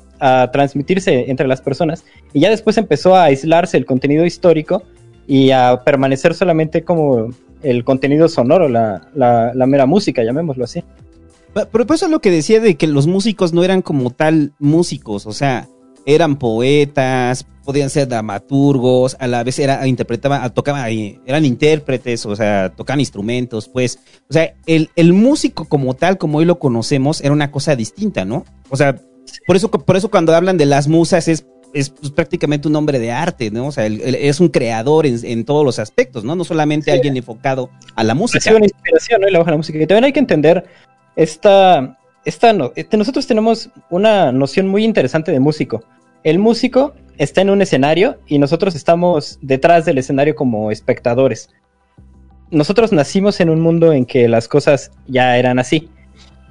transmitirse 0.51 1.31
entre 1.31 1.47
las 1.47 1.61
personas 1.61 2.05
y 2.33 2.41
ya 2.41 2.51
después 2.51 2.77
empezó 2.77 3.15
a 3.15 3.23
aislarse 3.25 3.77
el 3.77 3.87
contenido 3.87 4.27
histórico 4.27 4.83
y 5.29 5.53
a 5.53 5.83
permanecer 5.85 6.35
solamente 6.35 6.83
como 6.83 7.29
el 7.63 7.85
contenido 7.85 8.29
sonoro, 8.29 8.69
la, 8.69 9.09
la, 9.15 9.53
la 9.55 9.67
mera 9.67 9.87
música, 9.87 10.25
llamémoslo 10.25 10.65
así. 10.65 10.83
Pero 11.71 11.95
eso 11.95 12.07
es 12.07 12.11
lo 12.11 12.21
que 12.21 12.33
decía 12.33 12.59
de 12.59 12.75
que 12.75 12.89
los 12.89 13.07
músicos 13.07 13.53
no 13.53 13.63
eran 13.63 13.81
como 13.81 14.11
tal 14.11 14.53
músicos, 14.59 15.25
o 15.27 15.33
sea, 15.33 15.69
eran 16.05 16.37
poetas, 16.37 17.47
podían 17.69 17.91
ser 17.91 18.09
dramaturgos, 18.09 19.15
a 19.21 19.27
la 19.27 19.45
vez 19.45 19.59
era, 19.59 19.87
interpretaban, 19.87 20.55
tocaban, 20.55 20.91
eran 21.27 21.45
intérpretes, 21.45 22.25
o 22.25 22.35
sea, 22.35 22.73
tocaban 22.75 22.99
instrumentos, 22.99 23.69
pues, 23.69 23.99
o 24.27 24.33
sea, 24.33 24.55
el, 24.65 24.89
el 24.97 25.13
músico 25.13 25.67
como 25.67 25.93
tal, 25.93 26.17
como 26.17 26.39
hoy 26.39 26.47
lo 26.47 26.59
conocemos, 26.59 27.21
era 27.21 27.31
una 27.31 27.51
cosa 27.51 27.77
distinta, 27.77 28.25
¿no? 28.25 28.47
O 28.71 28.77
sea, 28.79 28.97
por 29.47 29.55
eso, 29.55 29.71
por 29.71 29.99
eso 29.99 30.11
cuando 30.11 30.35
hablan 30.35 30.57
de 30.57 30.65
las 30.65 30.89
musas 30.89 31.29
es, 31.29 31.45
es 31.75 31.91
pues, 31.91 32.11
prácticamente 32.11 32.69
un 32.69 32.75
hombre 32.75 32.99
de 32.99 33.13
arte, 33.13 33.51
¿no? 33.51 33.67
O 33.67 33.73
sea, 33.73 33.85
es 33.85 34.41
un 34.41 34.49
creador 34.49 35.05
en, 35.05 35.23
en, 35.23 35.45
todos 35.45 35.63
los 35.63 35.79
aspectos, 35.79 36.25
¿no? 36.25 36.35
No 36.35 36.45
solamente 36.45 36.91
alguien 36.91 37.19
enfocado 37.19 37.69
a 37.97 38.03
la 38.03 38.15
música. 38.15 38.39
Ha 38.39 38.41
sido 38.45 38.57
una 38.57 38.65
inspiración, 38.65 39.21
¿no? 39.21 39.29
Y 39.29 39.31
la 39.31 39.41
baja 39.41 39.51
la 39.51 39.59
música. 39.59 39.79
Y 39.79 39.87
también 39.87 40.05
hay 40.05 40.15
que 40.15 40.21
entender 40.21 40.65
esta, 41.17 41.99
esta 42.25 42.55
no, 42.55 42.73
este, 42.77 42.97
nosotros 42.97 43.27
tenemos 43.27 43.69
una 43.91 44.33
noción 44.33 44.69
muy 44.69 44.85
interesante 44.85 45.33
de 45.33 45.41
músico. 45.41 45.85
El 46.25 46.39
músico 46.39 46.95
está 47.19 47.43
en 47.43 47.51
un 47.51 47.61
escenario 47.61 48.19
y 48.27 48.39
nosotros 48.39 48.75
estamos 48.75 49.39
detrás 49.43 49.85
del 49.85 49.99
escenario 49.99 50.35
como 50.35 50.71
espectadores. 50.71 51.51
Nosotros 52.51 52.93
nacimos 52.93 53.41
en 53.41 53.51
un 53.51 53.61
mundo 53.61 53.93
en 53.93 54.07
que 54.07 54.29
las 54.29 54.49
cosas 54.49 54.93
ya 55.07 55.37
eran 55.37 55.59
así. 55.59 55.91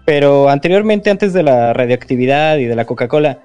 Pero 0.06 0.50
anteriormente, 0.50 1.10
antes 1.10 1.34
de 1.34 1.44
la 1.44 1.74
radioactividad 1.74 2.58
y 2.58 2.66
de 2.66 2.76
la 2.76 2.86
Coca-Cola, 2.86 3.40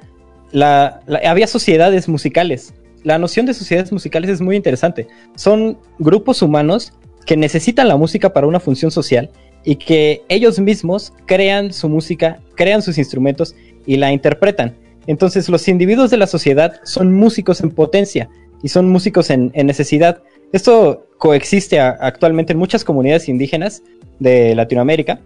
la, 0.51 1.01
la, 1.07 1.21
había 1.25 1.47
sociedades 1.47 2.09
musicales. 2.09 2.75
La 3.05 3.19
noción 3.19 3.47
de 3.47 3.55
sociedades 3.55 3.91
musicales 3.91 4.31
es 4.31 4.41
muy 4.41 4.55
interesante. 4.55 5.09
Son 5.35 5.79
grupos 5.99 6.43
humanos 6.43 6.93
que 7.25 7.37
necesitan 7.37 7.89
la 7.89 7.97
música 7.97 8.33
para 8.33 8.47
una 8.47 8.61
función 8.61 8.91
social 8.91 9.31
y 9.65 9.77
que 9.77 10.23
ellos 10.29 10.59
mismos 10.59 11.13
crean 11.27 11.73
su 11.73 11.89
música, 11.89 12.41
crean 12.55 12.83
sus 12.83 12.99
instrumentos 12.99 13.55
y 13.87 13.97
la 13.97 14.13
interpretan. 14.13 14.77
Entonces 15.07 15.49
los 15.49 15.67
individuos 15.69 16.11
de 16.11 16.17
la 16.17 16.27
sociedad 16.27 16.81
son 16.85 17.13
músicos 17.13 17.61
en 17.61 17.71
potencia 17.71 18.29
y 18.63 18.69
son 18.69 18.89
músicos 18.89 19.31
en, 19.31 19.51
en 19.55 19.67
necesidad. 19.67 20.23
Esto 20.53 21.07
coexiste 21.19 21.81
a, 21.81 21.91
actualmente 21.91 22.53
en 22.53 22.59
muchas 22.59 22.85
comunidades 22.85 23.29
indígenas 23.29 23.83
de 24.19 24.55
Latinoamérica. 24.55 25.21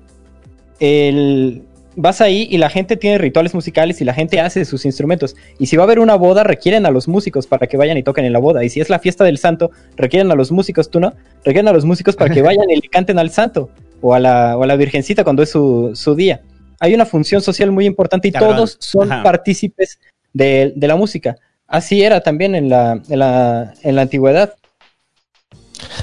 El, 0.79 1.63
vas 1.97 2.21
ahí 2.21 2.47
y 2.51 2.59
la 2.59 2.71
gente 2.71 2.97
tiene 2.97 3.19
rituales 3.19 3.55
musicales 3.55 4.01
y 4.01 4.05
la 4.05 4.15
gente 4.15 4.41
hace 4.41 4.65
sus 4.65 4.85
instrumentos. 4.85 5.35
Y 5.59 5.67
si 5.67 5.77
va 5.77 5.83
a 5.83 5.87
haber 5.87 5.99
una 5.99 6.15
boda, 6.15 6.45
requieren 6.45 6.87
a 6.87 6.91
los 6.91 7.09
músicos 7.09 7.47
para 7.47 7.67
que 7.67 7.77
vayan 7.77 7.97
y 7.97 8.03
toquen 8.03 8.25
en 8.25 8.33
la 8.33 8.39
boda. 8.39 8.63
Y 8.63 8.69
si 8.69 8.81
es 8.81 8.91
la 8.91 8.99
fiesta 8.99 9.25
del 9.25 9.39
santo, 9.39 9.71
requieren 9.97 10.31
a 10.31 10.35
los 10.35 10.53
músicos, 10.53 10.91
tú 10.91 11.01
no, 11.01 11.15
requieren 11.45 11.69
a 11.69 11.73
los 11.73 11.85
músicos 11.85 12.15
para 12.15 12.33
que 12.33 12.43
vayan 12.49 12.71
y 12.71 12.77
le 12.77 12.89
canten 12.89 13.19
al 13.19 13.31
santo 13.31 13.71
o 14.03 14.15
a 14.15 14.21
la, 14.21 14.57
o 14.57 14.63
a 14.63 14.67
la 14.67 14.77
virgencita 14.77 15.25
cuando 15.25 15.43
es 15.43 15.51
su, 15.51 15.93
su 15.95 16.15
día. 16.15 16.43
Hay 16.81 16.95
una 16.95 17.07
función 17.07 17.41
social 17.43 17.73
muy 17.73 17.87
importante 17.87 18.29
y 18.29 18.33
Cabrón. 18.33 18.57
todos 18.57 18.77
son 18.81 19.13
Ajá. 19.13 19.23
partícipes 19.23 19.99
de, 20.33 20.73
de, 20.77 20.89
la 20.89 20.97
música. 20.97 21.37
Así 21.67 22.03
era 22.03 22.21
también 22.21 22.55
en 22.55 22.69
la, 22.69 23.01
en 23.09 23.19
la, 23.19 23.75
en 23.83 23.97
la 23.97 24.03
antigüedad. 24.03 24.55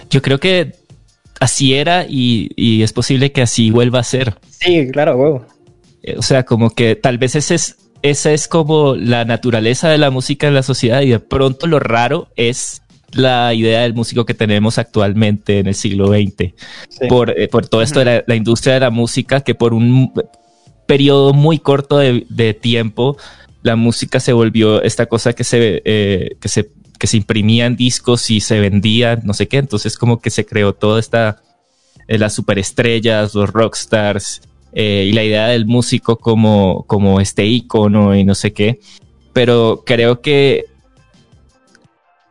Yo 0.09 0.21
creo 0.21 0.39
que 0.39 0.73
así 1.39 1.73
era 1.73 2.05
y, 2.07 2.49
y, 2.55 2.83
es 2.83 2.93
posible 2.93 3.31
que 3.31 3.41
así 3.41 3.71
vuelva 3.71 3.99
a 3.99 4.03
ser. 4.03 4.35
Sí, 4.49 4.89
claro, 4.91 5.17
huevo. 5.17 5.45
O 6.17 6.21
sea, 6.21 6.43
como 6.43 6.69
que 6.69 6.95
tal 6.95 7.17
vez 7.17 7.35
ese 7.35 7.55
es, 7.55 7.77
esa 8.01 8.31
es 8.31 8.47
como 8.47 8.95
la 8.95 9.25
naturaleza 9.25 9.89
de 9.89 9.97
la 9.97 10.11
música 10.11 10.47
en 10.47 10.53
la 10.53 10.63
sociedad 10.63 11.01
y 11.01 11.09
de 11.09 11.19
pronto 11.19 11.67
lo 11.67 11.79
raro 11.79 12.27
es 12.35 12.81
la 13.11 13.53
idea 13.53 13.81
del 13.81 13.93
músico 13.93 14.25
que 14.25 14.33
tenemos 14.33 14.77
actualmente 14.77 15.59
en 15.59 15.67
el 15.67 15.75
siglo 15.75 16.07
XX. 16.07 16.53
Sí. 16.89 17.07
Por, 17.07 17.39
eh, 17.39 17.47
por 17.47 17.67
todo 17.67 17.81
esto 17.81 17.99
de 17.99 18.05
la, 18.05 18.23
la 18.25 18.35
industria 18.35 18.73
de 18.73 18.79
la 18.81 18.89
música, 18.89 19.41
que 19.41 19.55
por 19.55 19.73
un 19.73 20.11
periodo 20.85 21.33
muy 21.33 21.59
corto 21.59 21.97
de, 21.97 22.57
tiempo, 22.59 23.17
la 23.61 23.75
música 23.75 24.19
se 24.19 24.33
volvió 24.33 24.81
esta 24.81 25.05
cosa 25.05 25.33
que 25.33 25.43
se, 25.43 25.81
eh, 25.85 26.35
que 26.39 26.49
se, 26.49 26.69
que 26.99 27.07
se 27.07 27.17
imprimía 27.17 27.65
en 27.65 27.75
discos 27.75 28.29
y 28.29 28.39
se 28.41 28.59
vendía, 28.59 29.19
no 29.23 29.33
sé 29.33 29.47
qué. 29.47 29.57
Entonces, 29.57 29.97
como 29.97 30.19
que 30.21 30.29
se 30.29 30.45
creó 30.45 30.73
toda 30.73 30.99
esta, 30.99 31.41
eh, 32.07 32.17
las 32.17 32.33
superestrellas, 32.33 33.33
los 33.33 33.49
rockstars, 33.49 34.41
eh, 34.73 35.05
y 35.07 35.13
la 35.13 35.23
idea 35.23 35.47
del 35.47 35.65
músico 35.65 36.17
como, 36.17 36.83
como 36.87 37.19
este 37.19 37.45
icono 37.45 38.15
y 38.15 38.23
no 38.23 38.35
sé 38.35 38.53
qué. 38.53 38.79
Pero 39.31 39.83
creo 39.85 40.21
que 40.21 40.65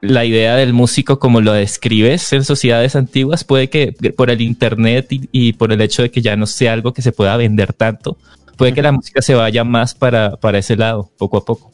la 0.00 0.24
idea 0.24 0.56
del 0.56 0.72
músico 0.72 1.20
como 1.20 1.40
lo 1.40 1.52
describes 1.52 2.32
en 2.32 2.44
sociedades 2.44 2.96
antiguas 2.96 3.44
puede 3.44 3.70
que 3.70 3.92
por 4.16 4.30
el 4.30 4.40
internet 4.40 5.06
y 5.10 5.52
por 5.52 5.72
el 5.72 5.80
hecho 5.80 6.02
de 6.02 6.10
que 6.10 6.20
ya 6.20 6.36
no 6.36 6.46
sea 6.46 6.72
algo 6.72 6.92
que 6.92 7.02
se 7.02 7.12
pueda 7.12 7.36
vender 7.36 7.72
tanto, 7.72 8.18
puede 8.62 8.74
que 8.74 8.82
la 8.82 8.92
música 8.92 9.20
se 9.20 9.34
vaya 9.34 9.64
más 9.64 9.92
para, 9.92 10.36
para 10.36 10.58
ese 10.58 10.76
lado, 10.76 11.10
poco 11.18 11.36
a 11.36 11.44
poco. 11.44 11.72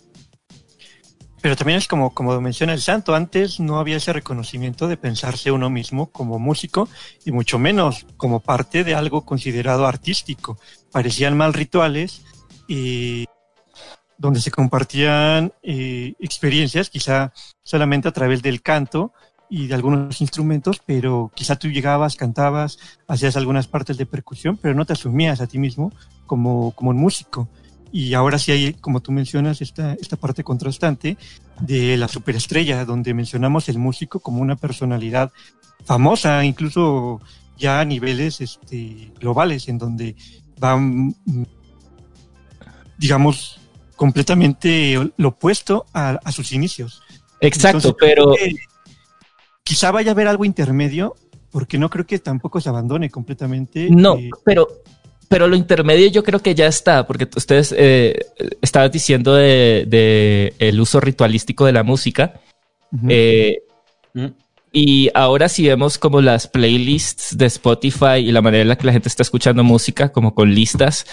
Pero 1.43 1.55
también 1.55 1.77
es 1.77 1.87
como, 1.87 2.15
como 2.15 2.41
menciona 2.41 2.73
el 2.73 2.81
santo, 2.81 3.15
antes 3.15 3.61
no 3.61 3.79
había 3.79 3.99
ese 3.99 4.15
reconocimiento 4.15 4.89
de 4.89 4.97
pensarse 4.97 5.53
uno 5.53 5.69
mismo 5.69 6.11
como 6.11 6.39
músico 6.39 6.89
y 7.27 7.31
mucho 7.31 7.59
menos 7.59 8.07
como 8.17 8.41
parte 8.41 8.85
de 8.85 8.95
algo 8.95 9.27
considerado 9.27 9.87
artístico. 9.87 10.59
Parecían 10.91 11.37
mal 11.37 11.53
rituales 11.53 12.23
y 12.67 13.27
donde 14.17 14.41
se 14.41 14.51
compartían 14.51 15.53
eh, 15.63 16.15
experiencias, 16.21 16.89
quizá 16.89 17.35
solamente 17.63 18.09
a 18.09 18.13
través 18.13 18.41
del 18.41 18.63
canto 18.63 19.13
y 19.51 19.67
de 19.67 19.75
algunos 19.75 20.23
instrumentos, 20.23 20.81
pero 20.87 21.31
quizá 21.35 21.57
tú 21.57 21.69
llegabas, 21.69 22.17
cantabas, 22.17 22.79
hacías 23.07 23.37
algunas 23.37 23.69
partes 23.69 23.99
de 23.99 24.07
percusión, 24.07 24.57
pero 24.57 24.75
no 24.75 24.87
te 24.87 24.95
asumías 24.95 25.43
a 25.43 25.47
ti 25.47 25.59
mismo 25.59 25.93
como, 26.29 26.71
como 26.77 26.91
un 26.91 26.99
músico. 26.99 27.49
Y 27.91 28.15
ahora 28.15 28.39
sí 28.39 28.53
hay, 28.53 28.75
como 28.75 29.01
tú 29.01 29.11
mencionas, 29.11 29.61
esta, 29.61 29.95
esta 29.95 30.17
parte 30.17 30.45
contrastante 30.45 31.17
de 31.61 31.97
la 31.97 32.07
superestrella, 32.07 32.85
donde 32.85 33.15
mencionamos 33.15 33.69
el 33.69 33.79
músico 33.79 34.21
como 34.21 34.41
una 34.41 34.55
personalidad 34.55 35.33
famosa, 35.85 36.45
incluso 36.45 37.21
ya 37.57 37.81
a 37.81 37.85
niveles 37.85 38.41
este, 38.41 39.11
globales, 39.19 39.69
en 39.69 39.79
donde 39.79 40.15
van, 40.61 41.09
mm, 41.09 41.45
digamos, 42.99 43.61
completamente 43.97 45.13
lo 45.17 45.29
opuesto 45.29 45.87
a, 45.93 46.21
a 46.23 46.31
sus 46.31 46.53
inicios. 46.53 47.03
Exacto, 47.41 47.89
Entonces, 47.89 47.95
pero 47.99 48.35
quizá 49.63 49.91
vaya 49.91 50.11
a 50.11 50.13
haber 50.13 50.29
algo 50.29 50.45
intermedio, 50.45 51.15
porque 51.51 51.79
no 51.79 51.91
creo 51.91 52.07
que 52.07 52.19
tampoco 52.19 52.61
se 52.61 52.69
abandone 52.69 53.11
completamente. 53.11 53.89
no, 53.91 54.17
eh, 54.17 54.31
pero, 54.45 54.69
pero 55.29 55.47
lo 55.49 55.57
intermedio 55.57 56.09
yo 56.09 56.25
creo 56.25 56.41
que 56.41 56.55
ya 56.55 56.67
está, 56.67 57.07
porque 57.07 57.29
ustedes 57.37 57.75
eh, 57.77 58.19
estaban 58.63 58.91
diciendo 58.91 59.35
de, 59.35 59.85
de 59.87 60.55
el 60.59 60.81
uso 60.81 61.01
ritualístico 61.01 61.67
de 61.67 61.73
la 61.73 61.83
música. 61.83 62.41
eh, 63.09 63.59
Mm. 64.15 64.27
Y 64.73 65.11
ahora 65.15 65.49
si 65.49 65.67
vemos 65.67 65.99
como 65.99 66.21
las 66.21 66.47
playlists 66.47 67.37
de 67.39 67.47
Spotify 67.47 68.19
y 68.19 68.33
la 68.33 68.43
manera 68.43 68.63
en 68.63 68.69
la 68.69 68.77
que 68.77 68.87
la 68.87 68.93
gente 68.93 69.09
está 69.09 69.23
escuchando 69.23 69.65
música, 69.65 70.13
como 70.13 70.35
con 70.35 70.55
listas 70.55 71.07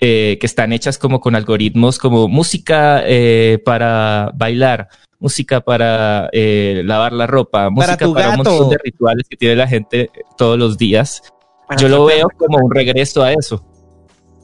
eh, 0.00 0.38
que 0.40 0.46
están 0.46 0.72
hechas 0.72 0.98
como 0.98 1.20
con 1.20 1.34
algoritmos, 1.34 1.98
como 1.98 2.26
música 2.26 3.02
eh, 3.04 3.60
para 3.64 4.32
bailar, 4.34 4.88
música 5.18 5.60
para 5.60 6.30
eh, 6.32 6.82
lavar 6.84 7.12
la 7.12 7.26
ropa, 7.26 7.68
música 7.70 7.98
tu 7.98 8.14
para 8.14 8.30
un 8.30 8.36
montón 8.36 8.70
de 8.70 8.78
rituales 8.82 9.28
que 9.28 9.36
tiene 9.36 9.56
la 9.56 9.68
gente 9.68 10.10
todos 10.38 10.58
los 10.58 10.78
días. 10.78 11.22
Para 11.74 11.82
Yo 11.82 11.88
lo 11.88 12.04
veo 12.04 12.28
como 12.36 12.58
un 12.58 12.70
regreso 12.70 13.22
a 13.22 13.32
eso. 13.32 13.64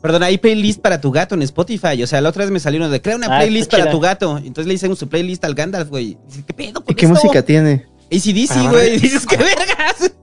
Perdón, 0.01 0.23
hay 0.23 0.39
playlist 0.39 0.81
para 0.81 1.01
tu 1.01 1.11
gato 1.11 1.35
en 1.35 1.43
Spotify. 1.43 2.03
O 2.03 2.07
sea, 2.07 2.21
la 2.21 2.29
otra 2.29 2.45
vez 2.45 2.53
me 2.53 2.61
salieron 2.61 2.91
de 2.91 3.03
crea 3.03 3.17
una 3.17 3.27
Ah, 3.27 3.41
playlist 3.41 3.71
para 3.71 3.91
tu 3.91 4.01
gato. 4.01 4.39
Entonces 4.39 4.67
le 4.67 4.75
hice 4.75 4.95
su 4.95 5.09
playlist 5.09 5.45
al 5.45 5.55
Gandalf, 5.55 5.89
güey. 5.89 6.17
Dice, 6.27 6.45
¿qué 6.47 6.55
pedo? 6.55 6.69
¿Y 6.69 6.73
con 6.73 6.95
qué 6.95 7.07
esto? 7.07 7.15
música 7.15 7.43
tiene? 7.43 7.87
ACDC, 8.11 8.51
Ah, 8.51 8.69
güey. 8.71 8.95
Y 8.95 8.99
dices, 8.99 9.27
¿qué 9.27 9.37
vergas? 9.37 10.13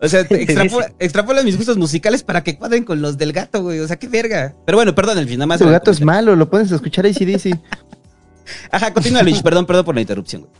O 0.00 0.08
sea, 0.08 0.20
extrapola, 0.30 0.92
extrapola 1.00 1.42
mis 1.42 1.56
gustos 1.56 1.76
musicales 1.76 2.22
para 2.22 2.44
que 2.44 2.56
cuadren 2.56 2.84
con 2.84 3.02
los 3.02 3.18
del 3.18 3.32
gato, 3.32 3.60
güey. 3.62 3.80
O 3.80 3.88
sea, 3.88 3.96
qué 3.96 4.06
verga. 4.06 4.54
Pero 4.64 4.78
bueno, 4.78 4.94
perdón, 4.94 5.18
el 5.18 5.26
fin, 5.28 5.38
nada 5.38 5.48
más. 5.48 5.58
Tu 5.58 5.66
gato 5.68 5.90
es 5.90 6.00
malo, 6.00 6.36
lo 6.36 6.48
a 6.52 6.62
escuchar 6.62 7.06
ACDC. 7.06 7.58
Ajá, 8.70 8.92
continúa, 8.92 9.22
Luis. 9.22 9.42
Perdón, 9.42 9.66
perdón 9.66 9.84
por 9.84 9.94
la 9.94 10.00
interrupción, 10.00 10.42
güey. 10.42 10.52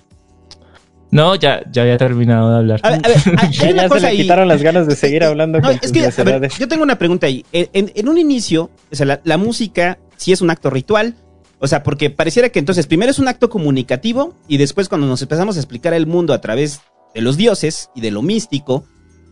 No, 1.15 1.35
ya, 1.37 1.63
ya 1.71 1.83
había 1.83 1.97
terminado 1.97 2.51
de 2.51 2.57
hablar. 2.59 2.81
A 2.83 2.91
ver, 2.91 3.01
a 3.05 3.09
ver, 3.09 3.19
hay- 3.39 3.53
Ya, 3.53 3.65
una 3.69 3.77
ya 3.77 3.83
se 3.83 3.89
cosa 3.89 4.01
le 4.01 4.07
ahí. 4.09 4.17
quitaron 4.19 4.49
las 4.49 4.63
ganas 4.63 4.87
de 4.89 4.97
seguir 4.97 5.23
hablando 5.25 5.59
No, 5.63 5.69
con 5.69 5.79
es 5.81 5.93
que, 5.93 6.05
a 6.07 6.25
ver, 6.25 6.51
yo 6.59 6.69
tengo 6.69 6.83
una 6.83 6.99
pregunta 6.99 7.27
ahí. 7.29 7.45
En, 7.53 7.69
en- 7.73 7.93
en 7.95 8.09
un 8.09 8.19
inicio, 8.19 8.71
o 8.93 8.97
sea, 8.97 9.07
la, 9.07 9.21
la 9.25 9.37
música 9.39 9.99
sí 10.17 10.33
es 10.33 10.41
un 10.41 10.51
acto 10.51 10.71
ritual. 10.71 11.15
O 11.61 11.69
sea, 11.69 11.83
porque 11.83 12.11
pareciera 12.11 12.49
que 12.51 12.59
entonces 12.59 12.87
primero 12.87 13.11
es 13.13 13.19
un 13.19 13.29
acto 13.29 13.49
comunicativo 13.49 14.35
y 14.49 14.57
después 14.59 14.89
cuando 14.89 15.07
nos 15.07 15.23
empezamos 15.23 15.57
a 15.57 15.61
explicar 15.61 15.95
el 15.95 16.07
mundo 16.07 16.35
a 16.35 16.41
través 16.41 16.81
de 17.15 17.21
los 17.23 17.37
dioses 17.37 17.91
y 17.95 18.01
de 18.01 18.11
lo 18.11 18.21
místico, 18.21 18.85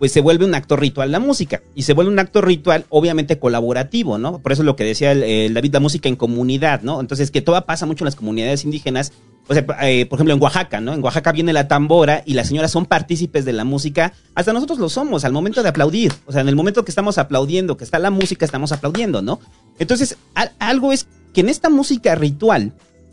pues 0.03 0.11
se 0.11 0.21
vuelve 0.21 0.45
un 0.45 0.53
acto 0.57 0.75
ritual 0.75 1.13
la 1.13 1.21
música. 1.21 1.63
Y 1.77 1.83
se 1.85 1.93
vuelve 1.93 2.11
un 2.11 2.19
acto 2.19 2.41
ritual 2.41 2.87
obviamente 2.89 3.39
colaborativo, 3.39 4.19
¿no? 4.19 4.41
Por 4.41 4.51
eso 4.51 4.63
es 4.63 4.67
lo 4.67 4.75
que 4.75 4.83
decía 4.83 5.13
el, 5.13 5.55
David, 5.55 5.75
la 5.75 5.79
música 5.79 6.09
en 6.09 6.17
comunidad, 6.17 6.83
¿no? 6.83 7.01
Entonces 7.01 7.31
que 7.31 7.41
todo 7.41 7.65
pasa 7.65 7.87
mucho 7.87 8.03
en 8.03 8.07
las 8.07 8.17
comunidades 8.17 8.65
indígenas. 8.65 9.13
O 9.47 9.55
sea, 9.55 9.65
eh, 9.83 10.07
por 10.07 10.17
ejemplo, 10.17 10.35
en 10.35 10.43
Oaxaca, 10.43 10.81
¿no? 10.81 10.93
En 10.93 11.05
Oaxaca 11.05 11.31
viene 11.31 11.53
la 11.53 11.69
tambora 11.69 12.25
y 12.27 12.35
las 12.35 12.49
señoras 12.49 12.73
son 12.73 12.87
partícipes 12.87 13.45
de 13.45 13.53
la 13.53 13.63
música. 13.63 14.13
Hasta 14.35 14.53
nosotros 14.53 14.81
lo 14.81 14.89
somos 14.89 15.25
al 15.25 15.31
momento 15.31 15.63
de 15.63 15.69
aplaudir. 15.69 16.13
O 16.27 16.33
sea, 16.33 16.41
en 16.41 16.49
el 16.49 16.57
momento 16.57 16.85
que 16.85 16.91
estamos 16.91 17.17
aplaudiendo, 17.19 17.77
que 17.77 17.85
está 17.85 18.01
la 18.01 18.11
música, 18.11 18.45
estamos 18.45 18.73
aplaudiendo, 18.73 19.23
¿no? 19.23 19.39
Entonces, 19.79 20.17
al- 20.35 20.51
algo 20.59 20.93
es 20.93 21.07
que 21.33 21.43
en 21.43 21.49
esta 21.49 21.71
música 21.71 22.17
ritual, 22.17 22.73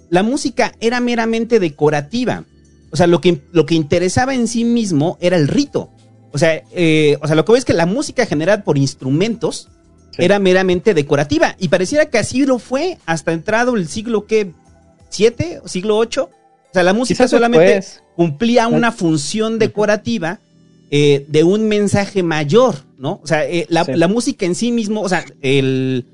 la 0.10 0.24
música 0.24 0.74
era 0.80 1.00
meramente 1.02 1.60
decorativa. 1.60 2.46
O 2.90 2.98
sea, 2.98 3.06
lo 3.06 3.22
que, 3.22 3.44
lo 3.52 3.68
que 3.68 3.76
interesaba 3.76 4.34
en 4.34 4.48
sí 4.48 4.64
mismo 4.64 5.20
era 5.22 5.38
el 5.38 5.48
rito. 5.48 5.92
O 6.32 6.38
sea, 6.38 6.62
eh, 6.72 7.18
o 7.22 7.28
sea, 7.28 7.36
lo 7.36 7.44
que 7.46 7.52
veo 7.54 7.60
es 7.60 7.66
que 7.66 7.74
la 7.74 7.86
música 7.86 8.26
generada 8.26 8.64
por 8.64 8.78
instrumentos 8.78 9.68
Sí. 10.12 10.24
era 10.26 10.40
meramente 10.40 10.94
decorativa. 10.94 11.56
Y 11.60 11.68
pareciera 11.70 12.08
que 12.08 12.18
así 12.18 12.46
lo 12.46 12.58
fue 12.60 12.98
hasta 13.06 13.32
entrado 13.32 13.76
el 13.76 13.88
siglo 13.88 14.26
que 14.26 14.52
siete 15.10 15.60
o 15.64 15.68
siglo 15.68 15.98
8. 15.98 16.30
O 16.32 16.74
sea, 16.74 16.84
la 16.84 16.94
música 16.94 17.18
Quizás 17.18 17.32
solamente 17.32 17.66
después. 17.76 18.04
cumplía 18.16 18.68
una 18.68 18.92
función 18.92 19.60
decorativa 19.60 20.40
eh, 20.92 21.26
de 21.28 21.44
un 21.44 21.68
mensaje 21.68 22.24
mayor, 22.24 22.76
¿no? 22.98 23.20
O 23.24 23.28
sea, 23.28 23.46
eh, 23.48 23.68
la, 23.70 23.86
Sí. 23.86 23.92
la 23.96 24.08
música 24.08 24.46
en 24.48 24.56
sí 24.56 24.72
mismo, 24.72 25.02
o 25.02 25.10
sea, 25.10 25.24
el, 25.42 26.06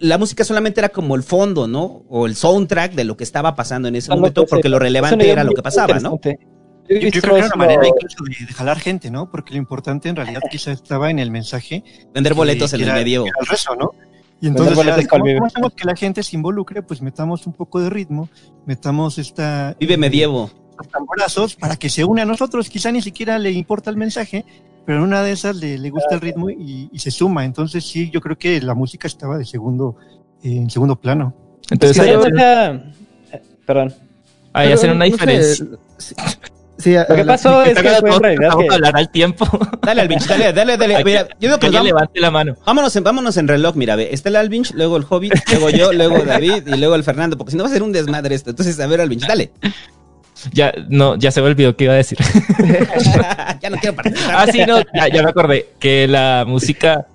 la 0.00 0.18
música 0.18 0.44
solamente 0.44 0.80
era 0.80 0.90
como 0.90 1.14
el 1.16 1.22
fondo, 1.22 1.66
¿no? 1.66 2.04
O 2.10 2.26
el 2.26 2.36
soundtrack 2.36 2.92
de 2.92 3.04
lo 3.04 3.16
que 3.16 3.24
estaba 3.24 3.54
pasando 3.56 3.88
en 3.88 3.96
ese 3.96 4.10
momento, 4.10 4.42
que 4.42 4.48
porque 4.48 4.62
se- 4.64 4.68
lo 4.68 4.78
relevante 4.78 5.30
era 5.30 5.44
lo 5.44 5.54
que 5.54 5.62
pasaba, 5.62 5.98
¿no? 5.98 6.20
Yo 6.88 6.98
creo 7.10 7.10
que 7.34 7.38
era 7.38 7.46
una 7.46 7.56
manera 7.56 7.86
incluso 7.86 8.24
de, 8.24 8.46
de 8.46 8.52
jalar 8.52 8.78
gente, 8.78 9.10
¿no? 9.10 9.30
Porque 9.30 9.52
lo 9.52 9.58
importante 9.58 10.08
en 10.08 10.16
realidad 10.16 10.40
quizá 10.50 10.72
estaba 10.72 11.10
en 11.10 11.18
el 11.18 11.30
mensaje. 11.30 11.82
Vender 12.12 12.34
boletos 12.34 12.70
que 12.72 12.76
en 12.82 12.88
el 12.88 12.92
medievo. 12.94 13.26
el 13.26 13.46
rezo, 13.46 13.74
¿no? 13.76 13.92
Y 14.40 14.48
entonces, 14.48 14.76
era 14.76 14.96
de, 14.96 15.02
para 15.02 15.02
el 15.02 15.08
¿cómo, 15.08 15.24
vive. 15.24 15.38
cómo 15.38 15.46
hacemos 15.46 15.72
que 15.74 15.84
la 15.84 15.94
gente 15.94 16.22
se 16.24 16.34
involucre? 16.36 16.82
Pues 16.82 17.00
metamos 17.00 17.46
un 17.46 17.52
poco 17.52 17.80
de 17.80 17.88
ritmo, 17.88 18.28
metamos 18.66 19.16
esta... 19.18 19.76
Vive 19.78 19.94
eh, 19.94 19.96
medievo. 19.98 20.50
los 20.76 20.88
tamborazos 20.88 21.54
para 21.54 21.76
que 21.76 21.88
se 21.88 22.04
une 22.04 22.22
a 22.22 22.24
nosotros. 22.24 22.68
Quizá 22.68 22.90
ni 22.90 23.00
siquiera 23.02 23.38
le 23.38 23.52
importa 23.52 23.88
el 23.88 23.96
mensaje, 23.96 24.44
pero 24.84 24.98
en 24.98 25.04
una 25.04 25.22
de 25.22 25.30
esas 25.30 25.54
le, 25.54 25.78
le 25.78 25.90
gusta 25.90 26.16
el 26.16 26.20
ritmo 26.20 26.50
y, 26.50 26.88
y 26.92 26.98
se 26.98 27.12
suma. 27.12 27.44
Entonces 27.44 27.84
sí, 27.86 28.10
yo 28.10 28.20
creo 28.20 28.36
que 28.36 28.60
la 28.60 28.74
música 28.74 29.06
estaba 29.06 29.38
de 29.38 29.44
segundo, 29.44 29.94
eh, 30.42 30.56
en 30.56 30.68
segundo 30.70 30.96
plano. 30.96 31.32
Entonces 31.70 32.00
hacen, 32.00 32.34
sea- 32.36 32.72
eh, 33.32 33.42
Perdón. 33.64 33.94
ahí 34.52 34.72
hacen 34.72 34.90
una 34.90 34.98
no 34.98 35.04
sé, 35.04 35.12
diferencia. 35.12 35.66
Sí, 36.82 36.94
Lo 37.08 37.14
que 37.16 37.24
pasó 37.24 37.62
es 37.62 37.78
que 37.78 37.88
fue 38.00 38.10
en 38.14 38.22
realidad 38.22 38.48
Vamos 38.50 38.64
a 38.64 38.68
que 38.68 38.74
hablar 38.74 38.96
al 38.96 39.10
tiempo. 39.10 39.46
Dale 39.82 40.00
al 40.02 40.08
binge, 40.08 40.26
dale, 40.28 40.52
dale, 40.52 40.76
dale. 40.76 41.04
Mira, 41.04 41.28
yo 41.40 41.48
digo 41.48 41.58
que 41.58 41.68
vamos- 41.70 41.84
levante 41.86 42.20
la 42.20 42.30
mano. 42.30 42.56
vámonos, 42.66 42.94
en, 42.96 43.04
vámonos 43.04 43.36
en 43.36 43.48
reloj, 43.48 43.74
mira, 43.76 43.96
ve. 43.96 44.08
Está 44.12 44.28
el 44.28 44.36
Alvinch, 44.36 44.72
luego 44.74 44.96
el 44.96 45.04
Hobbit, 45.08 45.32
luego 45.50 45.70
yo, 45.70 45.92
luego 45.92 46.18
David 46.26 46.66
y 46.66 46.76
luego 46.76 46.94
el 46.94 47.04
Fernando, 47.04 47.36
porque 47.38 47.52
si 47.52 47.56
no 47.56 47.64
va 47.64 47.70
a 47.70 47.72
ser 47.72 47.82
un 47.82 47.92
desmadre 47.92 48.34
esto. 48.34 48.50
Entonces, 48.50 48.78
a 48.80 48.86
ver, 48.86 49.00
Alvinch, 49.00 49.26
dale. 49.26 49.52
Ya, 50.52 50.72
no, 50.88 51.16
ya 51.16 51.30
se 51.30 51.40
me 51.40 51.46
olvidó 51.46 51.76
qué 51.76 51.84
iba 51.84 51.92
a 51.92 51.96
decir. 51.96 52.18
ya 53.60 53.70
no 53.70 53.76
quiero 53.76 53.94
participar. 53.94 54.34
ah, 54.36 54.46
sí, 54.50 54.58
no, 54.66 54.78
ya, 54.94 55.08
ya 55.08 55.22
me 55.22 55.30
acordé 55.30 55.68
que 55.78 56.08
la 56.08 56.44
música, 56.46 57.06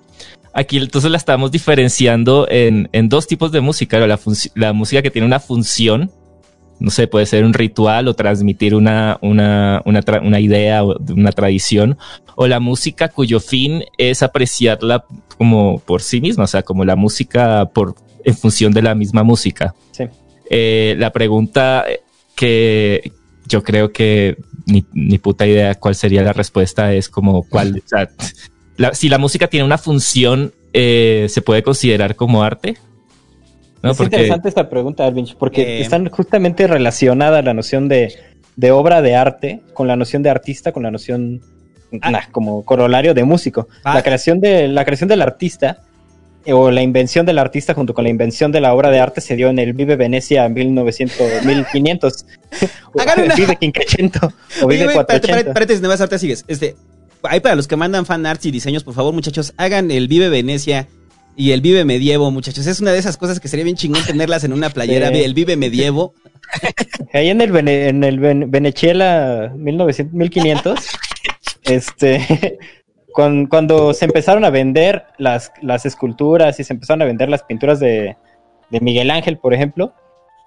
aquí 0.54 0.78
entonces 0.78 1.10
la 1.10 1.18
estamos 1.18 1.50
diferenciando 1.52 2.46
en, 2.50 2.88
en 2.92 3.08
dos 3.10 3.26
tipos 3.26 3.52
de 3.52 3.60
música. 3.60 3.98
La, 3.98 4.18
la 4.54 4.72
música 4.72 5.02
que 5.02 5.10
tiene 5.10 5.26
una 5.26 5.40
función, 5.40 6.10
no 6.80 6.90
sé, 6.90 7.06
puede 7.08 7.26
ser 7.26 7.44
un 7.44 7.54
ritual 7.54 8.08
o 8.08 8.14
transmitir 8.14 8.74
una, 8.74 9.18
una, 9.22 9.82
una, 9.84 10.00
tra- 10.02 10.24
una 10.26 10.40
idea 10.40 10.84
o 10.84 10.96
una 11.12 11.32
tradición, 11.32 11.98
o 12.36 12.46
la 12.46 12.60
música 12.60 13.08
cuyo 13.08 13.40
fin 13.40 13.82
es 13.96 14.22
apreciarla 14.22 15.04
como 15.36 15.78
por 15.80 16.02
sí 16.02 16.20
misma, 16.20 16.44
o 16.44 16.46
sea, 16.48 16.62
como 16.62 16.84
la 16.84 16.96
música 16.96 17.66
por, 17.74 17.94
en 18.24 18.36
función 18.36 18.72
de 18.72 18.82
la 18.82 18.94
misma 18.94 19.22
música. 19.22 19.74
Sí. 19.92 20.04
Eh, 20.50 20.94
la 20.98 21.10
pregunta 21.12 21.84
que 22.34 23.12
yo 23.46 23.62
creo 23.62 23.92
que 23.92 24.36
ni, 24.66 24.84
ni 24.92 25.18
puta 25.18 25.46
idea 25.46 25.74
cuál 25.74 25.94
sería 25.94 26.22
la 26.22 26.32
respuesta. 26.32 26.92
Es 26.94 27.08
como 27.08 27.42
cuál, 27.42 27.82
o 27.84 27.88
sea, 27.88 28.08
la- 28.76 28.94
si 28.94 29.08
la 29.08 29.18
música 29.18 29.48
tiene 29.48 29.64
una 29.66 29.78
función, 29.78 30.52
eh, 30.72 31.26
¿se 31.28 31.42
puede 31.42 31.62
considerar 31.62 32.14
como 32.16 32.42
arte? 32.42 32.76
¿No? 33.82 33.90
es 33.92 33.96
Porque- 33.96 34.16
interesante 34.16 34.48
esta 34.48 34.68
pregunta, 34.68 35.04
Alvinch, 35.06 35.36
porque 35.36 35.78
Eh. 35.78 35.80
están 35.82 36.08
justamente 36.08 36.66
relacionada 36.66 37.42
la 37.42 37.54
noción 37.54 37.88
de, 37.88 38.12
de 38.56 38.70
obra 38.72 39.02
de 39.02 39.14
arte 39.14 39.60
con 39.72 39.86
la 39.86 39.96
noción 39.96 40.22
de 40.22 40.30
artista, 40.30 40.72
con 40.72 40.82
la 40.82 40.90
noción 40.90 41.40
Ah. 42.02 42.10
nah, 42.10 42.20
como 42.32 42.64
corolario 42.64 43.14
de 43.14 43.24
músico. 43.24 43.68
Ah. 43.84 43.94
La 43.94 44.02
creación 44.02 44.40
de 44.40 44.68
la 44.68 44.84
creación 44.84 45.08
del 45.08 45.22
artista 45.22 45.78
eh, 46.44 46.52
o 46.52 46.70
la 46.70 46.82
invención 46.82 47.24
del 47.26 47.38
artista 47.38 47.74
junto 47.74 47.94
con 47.94 48.04
la 48.04 48.10
invención 48.10 48.52
de 48.52 48.60
la 48.60 48.72
obra 48.74 48.90
de 48.90 49.00
arte 49.00 49.20
se 49.20 49.36
dio 49.36 49.48
en 49.48 49.58
el 49.58 49.72
Vive 49.74 49.96
Venecia 49.96 50.44
en 50.46 50.54
1900, 50.54 51.44
1500. 51.44 52.26
O 52.94 53.00
Hagan 53.00 53.24
una- 53.24 53.34
Vive 53.34 53.56
Quinquecento 53.56 54.26
o 54.62 54.66
Oye, 54.66 54.76
Vive 54.78 54.84
güey, 54.84 54.98
espérate, 54.98 55.28
480. 55.28 55.38
espérate, 55.38 55.52
paréntesis, 55.54 55.82
nada 55.82 55.94
más 55.94 56.00
ahorita 56.00 56.18
sigues. 56.18 56.44
Este, 56.48 56.74
ahí 57.22 57.40
para 57.40 57.54
los 57.54 57.68
que 57.68 57.76
mandan 57.76 58.06
fan 58.06 58.24
arts 58.26 58.46
y 58.46 58.50
diseños, 58.50 58.82
por 58.84 58.94
favor, 58.94 59.12
muchachos, 59.14 59.52
hagan 59.56 59.90
el 59.90 60.08
Vive 60.08 60.28
Venecia 60.30 60.88
y 61.38 61.52
el 61.52 61.60
Vive 61.60 61.84
Medievo, 61.84 62.30
muchachos. 62.30 62.66
Es 62.66 62.80
una 62.80 62.90
de 62.92 62.98
esas 62.98 63.16
cosas 63.16 63.38
que 63.40 63.46
sería 63.48 63.64
bien 63.64 63.76
chingón 63.76 64.02
tenerlas 64.04 64.42
en 64.44 64.52
una 64.52 64.70
playera, 64.70 65.08
Sí. 65.08 65.22
el 65.22 65.34
Vive 65.34 65.56
Medievo. 65.56 66.12
Ahí 67.14 67.28
en 67.28 67.40
el, 67.40 67.52
Vene- 67.52 67.88
en 67.88 68.02
el 68.04 68.18
Ven- 68.18 68.50
Venezuela 68.50 69.52
1900, 69.56 70.12
1500, 70.12 70.80
este, 71.64 72.58
cuan- 73.12 73.46
cuando, 73.46 73.94
se 73.94 74.04
empezaron 74.06 74.44
a 74.44 74.50
vender 74.50 75.04
las, 75.18 75.52
las 75.62 75.86
esculturas 75.86 76.58
y 76.60 76.64
se 76.64 76.72
empezaron 76.72 77.02
a 77.02 77.06
vender 77.06 77.28
las 77.28 77.42
pinturas 77.44 77.78
de, 77.80 78.16
de 78.70 78.80
Miguel 78.80 79.10
Ángel, 79.10 79.38
por 79.38 79.54
ejemplo, 79.54 79.92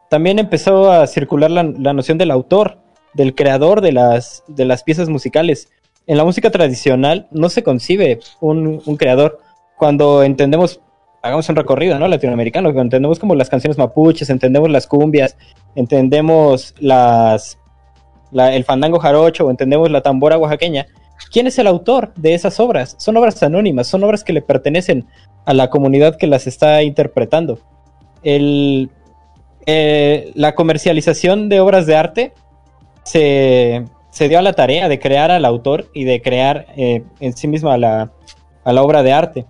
también 0.10 0.39
empezó 0.39 0.92
a 0.92 1.08
circular 1.08 1.52
la, 1.52 1.64
la 1.64 1.94
noción 1.94 2.18
del 2.18 2.32
autor, 2.32 2.80
del 3.14 3.34
creador 3.34 3.82
de 3.82 3.94
las, 3.94 4.44
de 4.48 4.66
las 4.66 4.84
piezas 4.84 5.08
musicales. 5.10 5.70
En 6.08 6.18
la 6.18 6.26
música 6.26 6.50
tradicional 6.52 7.28
no 7.32 7.48
se 7.50 7.64
concibe 7.64 8.20
un, 8.42 8.82
un 8.86 8.98
creador. 8.98 9.39
Cuando 9.82 10.22
entendemos, 10.22 10.80
hagamos 11.24 11.50
un 11.50 11.56
recorrido, 11.56 11.98
¿no? 11.98 12.08
Latinoamericano, 12.08 12.68
cuando 12.70 12.84
entendemos 12.84 13.18
como 13.18 13.34
las 13.34 13.50
canciones 13.50 13.80
mapuches, 13.80 14.30
entendemos 14.30 14.70
las 14.70 14.86
cumbias, 14.86 15.36
entendemos 15.74 16.76
las 16.80 17.58
la- 18.32 18.54
el 18.54 18.64
fandango 18.64 19.00
jarocho 19.00 19.50
entendemos 19.50 19.90
la 19.90 20.02
tambora 20.02 20.38
oaxaqueña, 20.38 20.86
¿quién 21.32 21.48
es 21.48 21.58
el 21.58 21.66
autor 21.66 22.14
de 22.16 22.36
esas 22.36 22.60
obras? 22.60 22.94
Son 23.00 23.18
obras 23.18 23.42
anónimas, 23.42 23.88
son 23.88 24.04
obras 24.04 24.24
que 24.24 24.34
le 24.34 24.44
pertenecen 24.44 25.08
a 25.46 25.56
la 25.56 25.72
comunidad 25.72 26.16
que 26.16 26.28
las 26.28 26.46
está 26.46 26.84
interpretando. 26.84 27.58
Eh, 29.66 30.32
la 30.36 30.54
comercialización 30.54 31.50
de 31.50 31.60
obras 31.60 31.88
de 31.88 31.96
arte 31.96 32.34
se, 33.02 33.86
se 34.12 34.30
dio 34.30 34.38
a 34.38 34.44
la 34.44 34.54
tarea 34.54 34.88
de 34.90 35.00
crear 35.00 35.32
al 35.32 35.44
autor 35.44 35.88
y 35.96 36.04
de 36.04 36.22
crear 36.22 36.68
eh, 36.78 37.02
en 37.20 37.34
sí 37.36 37.48
misma 37.48 37.80
la, 37.80 38.12
a 38.64 38.74
la 38.74 38.84
obra 38.84 39.02
de 39.02 39.14
arte. 39.14 39.46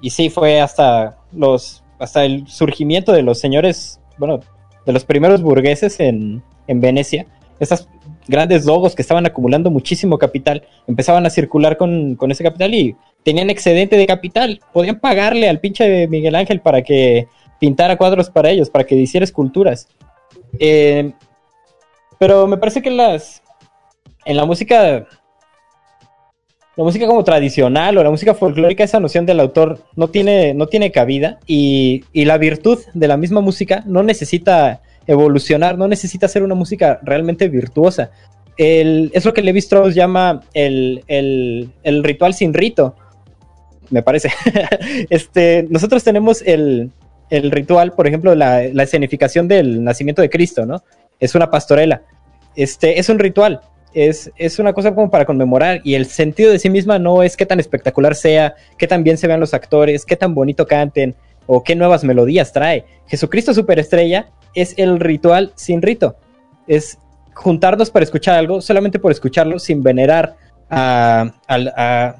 Y 0.00 0.10
sí, 0.10 0.30
fue 0.30 0.60
hasta 0.60 1.18
los 1.32 1.82
hasta 1.98 2.24
el 2.24 2.46
surgimiento 2.46 3.12
de 3.12 3.22
los 3.22 3.38
señores, 3.38 4.00
bueno, 4.18 4.40
de 4.84 4.92
los 4.92 5.04
primeros 5.04 5.42
burgueses 5.42 5.98
en, 6.00 6.42
en 6.66 6.80
Venecia, 6.80 7.26
esas 7.58 7.88
grandes 8.28 8.66
logos 8.66 8.94
que 8.94 9.02
estaban 9.02 9.26
acumulando 9.26 9.70
muchísimo 9.70 10.18
capital, 10.18 10.62
empezaban 10.86 11.26
a 11.26 11.30
circular 11.30 11.76
con, 11.76 12.16
con 12.16 12.30
ese 12.30 12.44
capital 12.44 12.74
y 12.74 12.96
tenían 13.22 13.50
excedente 13.50 13.96
de 13.96 14.06
capital, 14.06 14.60
podían 14.72 15.00
pagarle 15.00 15.48
al 15.48 15.60
pinche 15.60 16.06
Miguel 16.08 16.34
Ángel 16.34 16.60
para 16.60 16.82
que 16.82 17.28
pintara 17.58 17.96
cuadros 17.96 18.30
para 18.30 18.50
ellos, 18.50 18.68
para 18.68 18.84
que 18.84 18.94
hiciera 18.94 19.24
esculturas. 19.24 19.88
Eh, 20.58 21.12
pero 22.18 22.46
me 22.46 22.56
parece 22.56 22.82
que 22.82 22.90
las 22.90 23.42
en 24.24 24.36
la 24.36 24.44
música 24.44 25.06
la 26.76 26.84
música 26.84 27.06
como 27.06 27.24
tradicional 27.24 27.96
o 27.96 28.02
la 28.04 28.10
música 28.10 28.34
folclórica, 28.34 28.84
esa 28.84 29.00
noción 29.00 29.24
del 29.26 29.40
autor 29.40 29.80
no 29.96 30.08
tiene, 30.08 30.52
no 30.54 30.66
tiene 30.66 30.92
cabida 30.92 31.38
y, 31.46 32.04
y 32.12 32.26
la 32.26 32.36
virtud 32.38 32.78
de 32.92 33.08
la 33.08 33.16
misma 33.16 33.40
música 33.40 33.82
no 33.86 34.02
necesita 34.02 34.82
evolucionar, 35.06 35.78
no 35.78 35.88
necesita 35.88 36.28
ser 36.28 36.42
una 36.42 36.54
música 36.54 37.00
realmente 37.02 37.48
virtuosa. 37.48 38.10
Es 38.58 39.24
lo 39.24 39.32
que 39.34 39.42
Levi 39.42 39.58
Strauss 39.60 39.94
llama 39.94 40.42
el, 40.54 41.02
el- 41.08 41.70
el 41.82 42.02
ritual 42.04 42.34
sin 42.34 42.52
rito, 42.54 42.94
me 43.90 44.02
parece. 44.02 44.30
este, 45.10 45.66
nosotros 45.70 46.02
tenemos 46.04 46.42
el, 46.42 46.90
el 47.30 47.50
ritual, 47.50 47.92
por 47.92 48.06
ejemplo, 48.06 48.34
la, 48.34 48.64
la 48.72 48.82
escenificación 48.82 49.46
del 49.48 49.82
nacimiento 49.84 50.22
de 50.22 50.30
Cristo, 50.30 50.66
¿no? 50.66 50.82
Es 51.20 51.34
una 51.34 51.50
pastorela. 51.50 52.02
Este, 52.54 52.98
es 52.98 53.08
un 53.08 53.18
ritual, 53.18 53.60
es, 53.94 54.30
es 54.36 54.58
una 54.58 54.72
cosa 54.72 54.94
como 54.94 55.10
para 55.10 55.24
conmemorar 55.24 55.80
y 55.84 55.94
el 55.94 56.06
sentido 56.06 56.52
de 56.52 56.58
sí 56.58 56.68
misma 56.70 56.98
no 56.98 57.22
es 57.22 57.36
qué 57.36 57.46
tan 57.46 57.60
espectacular 57.60 58.14
sea, 58.14 58.54
qué 58.78 58.86
tan 58.86 59.02
bien 59.04 59.16
se 59.18 59.26
vean 59.26 59.40
los 59.40 59.54
actores, 59.54 60.04
qué 60.04 60.16
tan 60.16 60.34
bonito 60.34 60.66
canten 60.66 61.14
o 61.46 61.62
qué 61.62 61.74
nuevas 61.76 62.04
melodías 62.04 62.52
trae. 62.52 62.84
Jesucristo 63.06 63.54
Superestrella 63.54 64.28
es 64.54 64.74
el 64.76 65.00
ritual 65.00 65.52
sin 65.54 65.80
rito. 65.82 66.16
Es 66.66 66.98
juntarnos 67.34 67.90
para 67.90 68.04
escuchar 68.04 68.36
algo 68.36 68.60
solamente 68.60 68.98
por 68.98 69.12
escucharlo 69.12 69.58
sin 69.58 69.82
venerar 69.82 70.36
a, 70.68 71.32
a- 71.48 72.16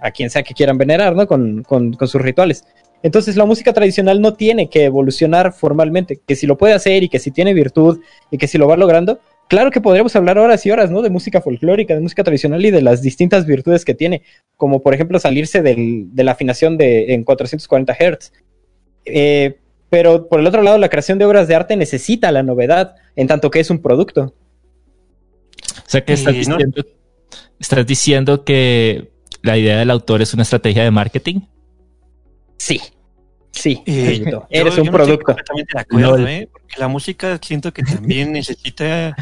a 0.00 0.10
quien 0.12 0.30
sea 0.30 0.44
que 0.44 0.54
quieran 0.54 0.78
venerar, 0.78 1.16
¿no? 1.16 1.26
Con, 1.26 1.62
con- 1.64 1.92
con 1.94 2.06
sus 2.08 2.22
rituales. 2.22 2.64
Entonces 3.02 3.36
la 3.36 3.44
música 3.44 3.72
tradicional 3.72 4.20
no 4.20 4.34
tiene 4.34 4.68
que 4.70 4.84
evolucionar 4.84 5.52
formalmente, 5.52 6.20
que 6.26 6.36
si 6.36 6.46
lo 6.46 6.56
puede 6.58 6.74
hacer 6.74 7.02
y 7.02 7.08
que 7.08 7.18
si 7.18 7.30
tiene 7.30 7.54
virtud 7.54 8.00
y 8.30 8.38
que 8.38 8.46
si 8.48 8.58
lo 8.58 8.66
va 8.68 8.76
logrando, 8.76 9.20
claro 9.48 9.70
que 9.70 9.80
podríamos 9.80 10.14
hablar 10.16 10.38
horas 10.38 10.64
y 10.66 10.70
horas, 10.70 10.90
¿no? 10.90 11.02
De 11.02 11.10
música 11.10 11.40
folclórica, 11.40 11.94
de 11.94 12.00
música 12.00 12.22
tradicional 12.24 12.64
y 12.64 12.70
de 12.70 12.82
las 12.82 13.02
distintas 13.02 13.46
virtudes 13.46 13.84
que 13.84 13.94
tiene, 13.94 14.22
como 14.56 14.82
por 14.82 14.94
ejemplo 14.94 15.18
salirse 15.18 15.62
del- 15.62 16.14
de 16.14 16.24
la 16.24 16.32
afinación 16.32 16.76
de, 16.78 17.14
en 17.14 17.24
440 17.24 17.94
Hz. 17.94 18.32
Eh, 19.04 19.56
pero 19.90 20.28
por 20.28 20.40
el 20.40 20.46
otro 20.46 20.62
lado, 20.62 20.76
la 20.78 20.90
creación 20.90 21.18
de 21.18 21.24
obras 21.24 21.48
de 21.48 21.54
arte 21.54 21.76
necesita 21.76 22.30
la 22.30 22.42
novedad, 22.42 22.94
en 23.16 23.26
tanto 23.26 23.50
que 23.50 23.60
es 23.60 23.70
un 23.70 23.80
producto. 23.80 24.34
O 25.78 25.90
sea 25.90 26.04
que 26.04 26.12
estás, 26.12 26.34
Eh, 26.34 26.42
no- 26.46 26.56
diciendo, 26.58 26.84
estás 27.58 27.86
diciendo 27.86 28.44
que 28.44 29.10
la 29.42 29.56
idea 29.56 29.78
del 29.78 29.90
autor 29.90 30.20
es 30.20 30.34
una 30.34 30.42
estrategia 30.42 30.84
de 30.84 30.90
marketing. 30.90 31.40
Sí, 32.58 32.80
sí, 33.50 33.82
Eh, 33.86 34.24
yo- 34.30 34.46
eres 34.50 34.74
yo 34.76 34.82
un 34.82 34.88
estoy 34.88 35.00
producto. 35.00 35.24
completamente 35.24 35.70
de 35.74 35.80
acuerdo, 35.80 36.16
Lol. 36.18 36.28
¿eh? 36.28 36.48
Porque 36.68 36.80
la 36.80 36.88
música 36.88 37.38
siento 37.42 37.72
que 37.72 37.82
también 37.82 38.32
necesita 38.32 39.16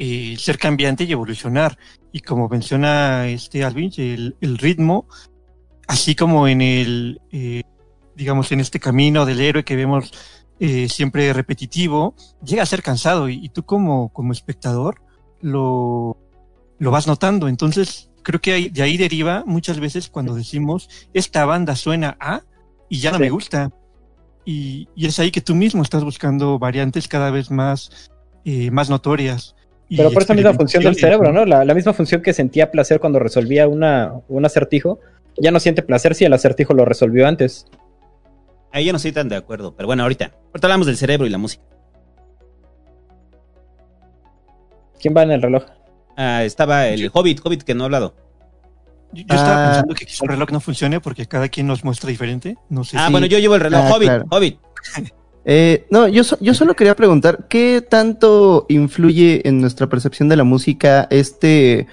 eh, 0.00 0.36
ser 0.36 0.58
cambiante 0.58 1.04
y 1.04 1.12
evolucionar. 1.12 1.78
Y 2.10 2.20
como 2.20 2.48
menciona 2.48 3.28
este 3.28 3.62
Alvin, 3.62 3.92
el, 3.98 4.36
el 4.40 4.58
ritmo, 4.58 5.06
así 5.86 6.16
como 6.16 6.48
en 6.48 6.60
el, 6.60 7.20
eh, 7.30 7.62
digamos, 8.16 8.50
en 8.50 8.58
este 8.60 8.80
camino 8.80 9.24
del 9.26 9.40
héroe 9.40 9.64
que 9.64 9.76
vemos 9.76 10.10
eh, 10.58 10.88
siempre 10.88 11.32
repetitivo, 11.32 12.16
llega 12.44 12.64
a 12.64 12.66
ser 12.66 12.82
cansado 12.82 13.28
y, 13.28 13.44
y 13.44 13.48
tú 13.50 13.62
como, 13.64 14.12
como 14.12 14.32
espectador 14.32 15.00
lo, 15.40 16.18
lo 16.80 16.90
vas 16.90 17.06
notando. 17.06 17.46
Entonces, 17.46 18.10
creo 18.24 18.40
que 18.40 18.70
de 18.70 18.82
ahí 18.82 18.96
deriva 18.96 19.44
muchas 19.46 19.78
veces 19.78 20.08
cuando 20.08 20.34
decimos, 20.34 20.88
esta 21.14 21.44
banda 21.44 21.76
suena 21.76 22.16
a 22.18 22.42
y 22.88 22.98
ya 22.98 23.12
no 23.12 23.18
Sí. 23.18 23.22
me 23.22 23.30
gusta. 23.30 23.70
Y, 24.50 24.88
y 24.94 25.04
es 25.04 25.18
ahí 25.18 25.30
que 25.30 25.42
tú 25.42 25.54
mismo 25.54 25.82
estás 25.82 26.02
buscando 26.02 26.58
variantes 26.58 27.06
cada 27.06 27.30
vez 27.30 27.50
más, 27.50 28.10
eh, 28.46 28.70
más 28.70 28.88
notorias. 28.88 29.54
y 29.90 29.98
Pero 29.98 30.10
por 30.10 30.22
esa 30.22 30.32
misma 30.32 30.54
función 30.54 30.82
del 30.82 30.96
cerebro, 30.96 31.34
¿no? 31.34 31.44
La, 31.44 31.66
la 31.66 31.74
misma 31.74 31.92
función 31.92 32.22
que 32.22 32.32
sentía 32.32 32.70
placer 32.70 32.98
cuando 32.98 33.18
resolvía 33.18 33.68
una, 33.68 34.14
un 34.26 34.46
acertijo, 34.46 35.00
ya 35.36 35.50
no 35.50 35.60
siente 35.60 35.82
placer 35.82 36.14
si 36.14 36.24
el 36.24 36.32
acertijo 36.32 36.72
lo 36.72 36.86
resolvió 36.86 37.28
antes. 37.28 37.66
Ahí 38.72 38.86
yo 38.86 38.92
no 38.92 38.96
estoy 38.96 39.12
tan 39.12 39.28
de 39.28 39.36
acuerdo, 39.36 39.74
pero 39.76 39.86
bueno, 39.86 40.02
ahorita. 40.04 40.32
Ahorita 40.46 40.66
hablamos 40.66 40.86
del 40.86 40.96
cerebro 40.96 41.26
y 41.26 41.30
la 41.30 41.36
música. 41.36 41.62
¿Quién 44.98 45.14
va 45.14 45.24
en 45.24 45.32
el 45.32 45.42
reloj? 45.42 45.64
Ah, 46.16 46.42
estaba 46.42 46.88
el 46.88 47.10
Hobbit, 47.12 47.40
Hobbit 47.44 47.64
que 47.64 47.74
no 47.74 47.84
ha 47.84 47.84
hablado. 47.84 48.14
Yo, 49.12 49.24
yo 49.26 49.34
estaba 49.34 49.64
Ah. 49.64 49.68
pensando 49.70 49.94
que 49.94 50.04
quizá 50.06 50.24
el 50.24 50.30
reloj 50.30 50.50
no 50.50 50.60
funcione 50.60 51.00
porque 51.00 51.26
cada 51.26 51.48
quien 51.48 51.66
nos 51.66 51.84
muestra 51.84 52.10
diferente. 52.10 52.56
No 52.68 52.84
sé 52.84 52.96
Ah, 52.98 53.06
si- 53.06 53.12
bueno, 53.12 53.26
yo 53.26 53.38
llevo 53.38 53.54
el 53.54 53.60
reloj. 53.62 53.80
Ah, 53.84 53.90
Hobbit, 53.94 54.08
claro. 54.08 54.24
Hobbit. 54.30 54.58
Eh, 55.50 55.86
no, 55.90 56.08
yo, 56.08 56.24
so- 56.24 56.36
yo 56.42 56.52
solo 56.52 56.74
quería 56.76 56.94
preguntar, 56.94 57.46
¿qué 57.48 57.80
tanto 57.80 58.66
influye 58.68 59.48
en 59.48 59.62
nuestra 59.62 59.86
percepción 59.88 60.28
de 60.28 60.36
la 60.36 60.44
música 60.44 61.06
este, 61.10 61.86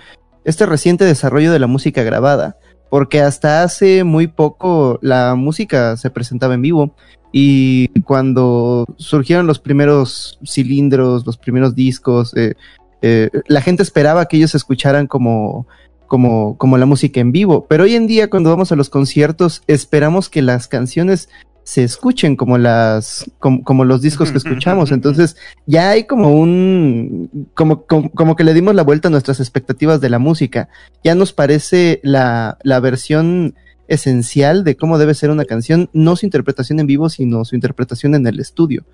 este 0.44 0.66
reciente 0.66 1.06
desarrollo 1.06 1.54
de 1.54 1.60
la 1.60 1.68
música 1.68 2.04
grabada? 2.04 2.58
Porque 2.90 3.22
hasta 3.22 3.64
hace 3.64 4.04
muy 4.04 4.28
poco 4.28 5.00
la 5.02 5.36
música 5.36 5.96
se 5.96 6.10
presentaba 6.10 6.54
en 6.56 6.64
vivo 6.64 6.96
y 7.32 7.88
cuando 8.02 8.86
surgieron 8.98 9.48
los 9.48 9.60
primeros 9.60 10.38
cilindros, 10.46 11.26
los 11.26 11.38
primeros 11.38 11.76
discos, 11.76 12.36
eh, 12.36 12.56
eh, 13.02 13.30
la 13.48 13.62
gente 13.62 13.84
esperaba 13.84 14.26
que 14.26 14.36
ellos 14.36 14.54
escucharan 14.54 15.08
como, 15.08 15.66
como, 16.08 16.58
como 16.58 16.78
la 16.78 16.86
música 16.86 17.20
en 17.20 17.32
vivo. 17.32 17.66
Pero 17.68 17.84
hoy 17.84 17.96
en 17.96 18.08
día 18.08 18.30
cuando 18.30 18.50
vamos 18.50 18.72
a 18.72 18.76
los 18.76 18.90
conciertos 18.90 19.64
esperamos 19.68 20.30
que 20.30 20.42
las 20.42 20.68
canciones 20.68 21.30
se 21.64 21.84
escuchen 21.84 22.36
como 22.36 22.60
las 22.60 23.26
como, 23.40 23.64
como 23.64 23.86
los 23.86 24.02
discos 24.02 24.32
que 24.32 24.38
escuchamos. 24.40 24.92
Entonces, 24.92 25.36
ya 25.66 25.90
hay 25.90 26.06
como 26.06 26.32
un 26.32 27.50
como, 27.54 27.86
como, 27.86 28.12
como 28.12 28.36
que 28.36 28.44
le 28.44 28.54
dimos 28.54 28.76
la 28.76 28.84
vuelta 28.84 29.08
a 29.08 29.12
nuestras 29.12 29.40
expectativas 29.40 30.00
de 30.00 30.10
la 30.10 30.20
música. 30.20 30.70
Ya 31.04 31.16
nos 31.16 31.34
parece 31.34 32.00
la, 32.04 32.58
la 32.64 32.80
versión 32.80 33.56
esencial 33.88 34.64
de 34.64 34.78
cómo 34.78 34.98
debe 34.98 35.14
ser 35.14 35.30
una 35.30 35.46
canción, 35.46 35.90
no 35.94 36.16
su 36.16 36.26
interpretación 36.26 36.80
en 36.80 36.88
vivo, 36.88 37.10
sino 37.10 37.46
su 37.46 37.56
interpretación 37.56 38.16
en 38.16 38.26
el 38.28 38.40
estudio. 38.40 38.86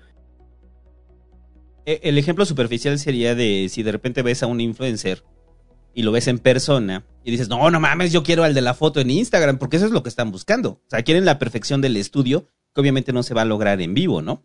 Eh, 1.86 2.00
El 2.02 2.18
ejemplo 2.18 2.44
superficial 2.44 2.98
sería 2.98 3.34
de 3.34 3.68
si 3.70 3.82
de 3.82 3.92
repente 3.92 4.22
ves 4.22 4.42
a 4.42 4.46
un 4.46 4.60
influencer 4.60 5.24
y 5.94 6.02
lo 6.02 6.12
ves 6.12 6.26
en 6.28 6.38
persona 6.38 7.04
y 7.24 7.30
dices, 7.30 7.48
no, 7.48 7.70
no 7.70 7.80
mames, 7.80 8.12
yo 8.12 8.22
quiero 8.22 8.44
al 8.44 8.54
de 8.54 8.60
la 8.62 8.74
foto 8.74 9.00
en 9.00 9.10
Instagram, 9.10 9.58
porque 9.58 9.76
eso 9.76 9.86
es 9.86 9.92
lo 9.92 10.02
que 10.02 10.08
están 10.08 10.30
buscando. 10.30 10.70
O 10.70 10.90
sea, 10.90 11.02
quieren 11.02 11.24
la 11.24 11.38
perfección 11.38 11.80
del 11.80 11.96
estudio, 11.96 12.46
que 12.74 12.80
obviamente 12.80 13.12
no 13.12 13.22
se 13.22 13.34
va 13.34 13.42
a 13.42 13.46
lograr 13.46 13.80
en 13.80 13.94
vivo, 13.94 14.22
¿no? 14.22 14.42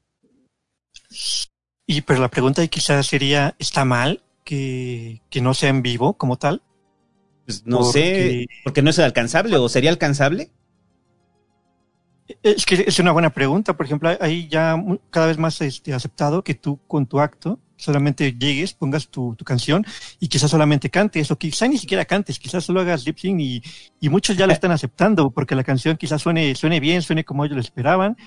Y 1.85 2.01
pero 2.01 2.19
la 2.19 2.29
pregunta 2.29 2.61
ahí 2.61 2.67
quizás 2.67 3.07
sería, 3.07 3.55
¿está 3.59 3.85
mal 3.85 4.23
que, 4.43 5.21
que 5.29 5.41
no 5.41 5.53
sea 5.53 5.69
en 5.69 5.81
vivo 5.81 6.17
como 6.17 6.37
tal? 6.37 6.61
Pues 7.45 7.65
no 7.65 7.79
Porque- 7.79 7.91
sé, 7.91 8.47
porque 8.63 8.81
no 8.81 8.89
es 8.89 8.99
alcanzable 8.99 9.55
o 9.57 9.69
sería 9.69 9.89
alcanzable. 9.89 10.51
Es 12.43 12.65
que 12.65 12.83
es 12.85 12.99
una 12.99 13.13
buena 13.13 13.29
pregunta. 13.29 13.77
Por 13.77 13.85
ejemplo, 13.85 14.09
hay 14.19 14.49
ya 14.49 14.75
cada 15.09 15.27
vez 15.27 15.37
más 15.37 15.61
este, 15.61 15.93
aceptado 15.93 16.43
que 16.43 16.55
tú 16.55 16.77
con 16.87 17.05
tu 17.05 17.21
acto 17.21 17.57
solamente 17.77 18.33
llegues, 18.33 18.73
pongas 18.73 19.07
tu, 19.07 19.35
tu 19.35 19.45
canción 19.45 19.85
y 20.19 20.27
quizás 20.27 20.51
solamente 20.51 20.89
cantes, 20.89 21.31
o 21.31 21.37
quizás 21.37 21.69
ni 21.69 21.77
siquiera 21.77 22.05
cantes, 22.05 22.39
quizás 22.39 22.65
solo 22.65 22.81
hagas 22.81 23.05
lip 23.05 23.17
sync 23.17 23.39
y, 23.39 23.63
y 24.01 24.09
muchos 24.09 24.35
ya 24.35 24.47
lo 24.47 24.53
están 24.53 24.71
aceptando 24.71 25.31
porque 25.31 25.55
la 25.55 25.63
canción 25.63 25.97
quizás 25.97 26.21
suene, 26.21 26.55
suene 26.55 26.79
bien, 26.79 27.01
suene 27.01 27.23
como 27.23 27.45
ellos 27.45 27.55
lo 27.55 27.61
esperaban, 27.61 28.17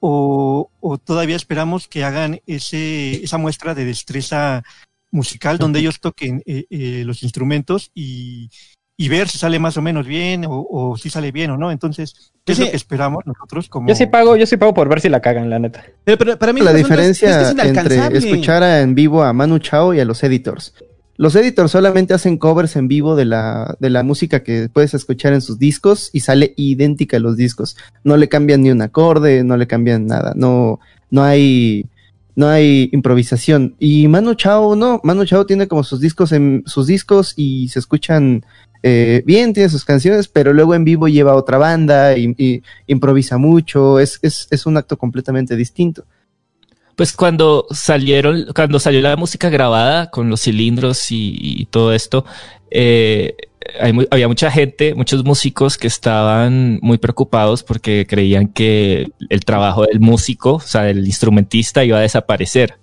o, 0.00 0.70
o 0.80 0.98
todavía 0.98 1.36
esperamos 1.36 1.88
que 1.88 2.04
hagan 2.04 2.40
ese, 2.46 3.24
esa 3.24 3.38
muestra 3.38 3.74
de 3.74 3.84
destreza 3.84 4.62
musical 5.10 5.58
donde 5.58 5.80
ellos 5.80 6.00
toquen 6.00 6.42
eh, 6.46 6.66
eh, 6.68 7.02
los 7.04 7.22
instrumentos 7.22 7.90
y, 7.94 8.50
y 8.98 9.08
ver 9.10 9.28
si 9.28 9.36
sale 9.38 9.58
más 9.58 9.76
o 9.76 9.82
menos 9.82 10.06
bien 10.06 10.46
o, 10.46 10.66
o 10.70 10.96
si 10.96 11.10
sale 11.10 11.30
bien 11.32 11.50
o 11.50 11.58
no. 11.58 11.70
Entonces, 11.70 12.32
¿qué 12.44 12.52
es 12.52 12.58
Sí. 12.58 12.64
lo 12.64 12.70
que 12.70 12.76
esperamos 12.76 13.26
nosotros 13.26 13.68
como... 13.68 13.88
Yo 13.88 13.94
sí 13.94 14.06
pago, 14.06 14.36
yo 14.36 14.46
sí 14.46 14.56
pago 14.56 14.72
por 14.72 14.88
ver 14.88 15.00
si 15.02 15.08
la 15.10 15.20
cagan, 15.20 15.50
la 15.50 15.58
neta. 15.58 15.84
Pero, 16.04 16.16
pero 16.16 16.38
para 16.38 16.52
mí 16.54 16.60
la 16.60 16.70
asunto 16.70 16.80
es- 16.80 16.88
diferencia 16.88 17.42
es 17.42 17.54
que 17.54 17.62
es 17.62 17.76
entre 17.76 18.16
escuchar 18.18 18.62
a- 18.62 18.80
en 18.80 18.94
vivo 18.94 19.22
a 19.22 19.32
Manu 19.34 19.58
Chao 19.58 19.92
y 19.92 20.00
a 20.00 20.04
los 20.06 20.22
editors. 20.24 20.72
Los 21.18 21.34
editors 21.34 21.70
solamente 21.70 22.12
hacen 22.14 22.36
covers 22.38 22.76
en 22.76 22.88
vivo 22.88 23.16
de 23.16 23.24
la, 23.26 23.76
de 23.80 23.88
la 23.90 24.02
música 24.02 24.42
que 24.42 24.68
puedes 24.72 24.92
escuchar 24.94 25.32
en 25.34 25.40
sus 25.40 25.58
discos 25.58 26.10
y 26.12 26.20
sale 26.20 26.52
idéntica 26.56 27.16
a 27.16 27.20
los 27.20 27.36
discos. 27.36 27.76
No 28.04 28.16
le 28.16 28.28
cambian 28.28 28.62
ni 28.62 28.70
un 28.70 28.82
acorde, 28.82 29.42
no 29.44 29.56
le 29.56 29.66
cambian 29.66 30.06
nada. 30.06 30.32
No, 30.36 30.78
no 31.10 31.22
hay, 31.22 31.86
no 32.34 32.48
hay 32.48 32.90
improvisación. 32.92 33.76
Y 33.78 34.08
Manu 34.08 34.34
Chao 34.34 34.76
no, 34.76 35.00
Manu 35.04 35.24
Chao 35.24 35.46
tiene 35.46 35.66
como 35.68 35.84
sus 35.84 36.00
discos 36.00 36.32
en 36.32 36.62
sus 36.66 36.86
discos 36.86 37.32
y 37.34 37.68
se 37.68 37.78
escuchan 37.78 38.44
eh, 38.88 39.22
bien, 39.26 39.52
tiene 39.52 39.68
sus 39.68 39.84
canciones, 39.84 40.28
pero 40.28 40.52
luego 40.52 40.72
en 40.76 40.84
vivo 40.84 41.08
lleva 41.08 41.32
a 41.32 41.34
otra 41.34 41.58
banda 41.58 42.16
y, 42.16 42.32
y 42.38 42.62
improvisa 42.86 43.36
mucho. 43.36 43.98
Es, 43.98 44.20
es, 44.22 44.46
es 44.52 44.64
un 44.64 44.76
acto 44.76 44.96
completamente 44.96 45.56
distinto. 45.56 46.04
Pues 46.94 47.12
cuando 47.12 47.66
salieron, 47.70 48.46
cuando 48.54 48.78
salió 48.78 49.00
la 49.00 49.16
música 49.16 49.48
grabada 49.50 50.08
con 50.08 50.30
los 50.30 50.42
cilindros 50.42 51.10
y, 51.10 51.34
y 51.36 51.66
todo 51.66 51.92
esto, 51.92 52.24
eh, 52.70 53.34
hay 53.80 53.92
había 54.08 54.28
mucha 54.28 54.52
gente, 54.52 54.94
muchos 54.94 55.24
músicos 55.24 55.76
que 55.78 55.88
estaban 55.88 56.78
muy 56.80 56.98
preocupados 56.98 57.64
porque 57.64 58.06
creían 58.08 58.46
que 58.46 59.08
el 59.30 59.44
trabajo 59.44 59.84
del 59.84 59.98
músico, 59.98 60.54
o 60.54 60.60
sea, 60.60 60.82
del 60.82 61.04
instrumentista, 61.04 61.84
iba 61.84 61.98
a 61.98 62.02
desaparecer. 62.02 62.78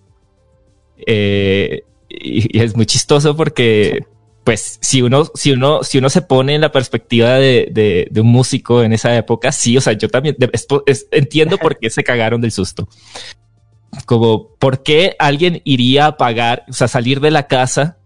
Eh, 1.07 1.83
y, 2.09 2.57
y 2.57 2.61
es 2.61 2.75
muy 2.75 2.85
chistoso 2.85 3.37
porque, 3.37 4.05
pues, 4.43 4.77
si 4.81 5.01
uno, 5.01 5.25
si 5.35 5.51
uno, 5.51 5.83
si 5.83 5.97
uno 5.99 6.09
se 6.09 6.21
pone 6.21 6.55
en 6.55 6.61
la 6.61 6.71
perspectiva 6.71 7.35
de, 7.35 7.69
de, 7.71 8.07
de 8.11 8.21
un 8.21 8.27
músico 8.27 8.83
en 8.83 8.91
esa 8.93 9.15
época, 9.15 9.51
sí, 9.51 9.77
o 9.77 9.81
sea, 9.81 9.93
yo 9.93 10.09
también 10.09 10.35
de- 10.37 10.49
es- 10.53 10.67
es- 10.85 11.07
entiendo 11.11 11.57
por 11.57 11.77
qué 11.79 11.89
se 11.89 12.03
cagaron 12.03 12.41
del 12.41 12.51
susto 12.51 12.87
como 14.07 14.55
por 14.57 14.81
qué 14.81 15.15
alguien 15.19 15.61
iría 15.65 16.07
a 16.07 16.17
pagar, 16.17 16.65
o 16.67 16.73
sea, 16.73 16.87
salir 16.87 17.19
de 17.19 17.29
la 17.29 17.45
casa, 17.47 17.97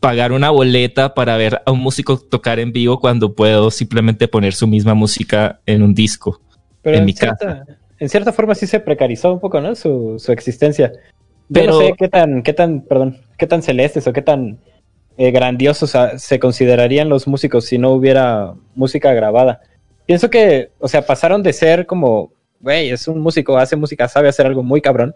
pagar 0.00 0.32
una 0.32 0.50
boleta 0.50 1.14
para 1.14 1.36
ver 1.38 1.62
a 1.64 1.72
un 1.72 1.80
músico 1.80 2.18
tocar 2.18 2.58
en 2.60 2.72
vivo 2.72 3.00
cuando 3.00 3.34
puedo 3.34 3.70
simplemente 3.70 4.28
poner 4.28 4.52
su 4.52 4.66
misma 4.66 4.92
música 4.94 5.60
en 5.66 5.82
un 5.82 5.94
disco. 5.94 6.40
Pero 6.82 6.96
En 6.96 7.00
en, 7.02 7.06
mi 7.06 7.12
cierta, 7.14 7.64
en 7.98 8.08
cierta 8.08 8.32
forma 8.32 8.54
sí 8.54 8.66
se 8.66 8.78
precarizó 8.80 9.32
un 9.32 9.40
poco, 9.40 9.60
¿no? 9.60 9.74
Su, 9.74 10.16
su 10.18 10.30
existencia. 10.30 10.92
Yo 10.92 10.98
Pero- 11.62 11.72
no 11.72 11.78
sé 11.80 11.94
qué 11.98 12.08
tan, 12.08 12.42
qué 12.42 12.52
tan, 12.52 12.82
perdón, 12.82 13.18
qué 13.38 13.46
tan 13.46 13.62
celestes 13.62 14.06
o 14.06 14.12
qué 14.12 14.20
tan 14.22 14.58
eh, 15.18 15.30
grandiosos 15.30 15.92
se 16.16 16.38
considerarían 16.38 17.08
los 17.08 17.26
músicos 17.26 17.64
si 17.64 17.78
no 17.78 17.90
hubiera 17.92 18.54
música 18.74 19.12
grabada. 19.12 19.60
Pienso 20.06 20.30
que, 20.30 20.70
o 20.78 20.88
sea, 20.88 21.04
pasaron 21.04 21.42
de 21.42 21.52
ser 21.52 21.86
como, 21.86 22.32
güey, 22.60 22.90
es 22.90 23.08
un 23.08 23.20
músico, 23.20 23.58
hace 23.58 23.76
música, 23.76 24.08
sabe 24.08 24.28
hacer 24.28 24.46
algo 24.46 24.62
muy 24.62 24.80
cabrón, 24.80 25.14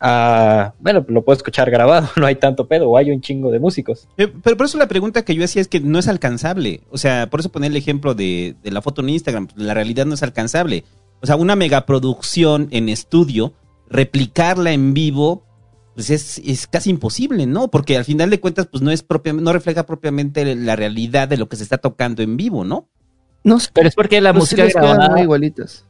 a, 0.00 0.74
bueno, 0.78 1.04
lo 1.08 1.24
puedo 1.24 1.36
escuchar 1.36 1.70
grabado, 1.70 2.08
no 2.16 2.26
hay 2.26 2.36
tanto 2.36 2.68
pedo, 2.68 2.88
o 2.88 2.96
hay 2.96 3.10
un 3.10 3.20
chingo 3.20 3.50
de 3.50 3.58
músicos. 3.58 4.08
Eh, 4.16 4.28
Pero 4.42 4.56
por 4.56 4.66
eso 4.66 4.78
la 4.78 4.88
pregunta 4.88 5.24
que 5.24 5.34
yo 5.34 5.44
hacía 5.44 5.62
es 5.62 5.68
que 5.68 5.80
no 5.80 5.98
es 5.98 6.08
alcanzable. 6.08 6.82
O 6.90 6.98
sea, 6.98 7.28
por 7.30 7.40
eso 7.40 7.50
poner 7.50 7.70
el 7.70 7.76
ejemplo 7.76 8.14
de, 8.14 8.54
de 8.62 8.70
la 8.70 8.82
foto 8.82 9.02
en 9.02 9.10
Instagram. 9.10 9.48
La 9.56 9.74
realidad 9.74 10.06
no 10.06 10.14
es 10.14 10.22
alcanzable. 10.22 10.84
O 11.20 11.26
sea, 11.26 11.36
una 11.36 11.56
megaproducción 11.56 12.68
en 12.70 12.88
estudio, 12.88 13.54
replicarla 13.88 14.72
en 14.72 14.94
vivo, 14.94 15.42
pues 15.98 16.10
es, 16.10 16.38
es 16.46 16.68
casi 16.68 16.90
imposible, 16.90 17.44
¿no? 17.44 17.72
Porque 17.72 17.96
al 17.96 18.04
final 18.04 18.30
de 18.30 18.38
cuentas, 18.38 18.68
pues 18.70 18.84
no 18.84 18.92
es 18.92 19.02
propiamente, 19.02 19.44
no 19.44 19.52
refleja 19.52 19.84
propiamente 19.84 20.54
la 20.54 20.76
realidad 20.76 21.26
de 21.26 21.36
lo 21.36 21.48
que 21.48 21.56
se 21.56 21.64
está 21.64 21.78
tocando 21.78 22.22
en 22.22 22.36
vivo, 22.36 22.62
¿no? 22.64 22.86
No 23.42 23.58
sé, 23.58 23.70
Pero 23.72 23.88
es 23.88 23.96
porque 23.96 24.20
la 24.20 24.32
música 24.32 24.64
grabada, 24.66 25.08
muy 25.10 25.22
igualitas. 25.22 25.84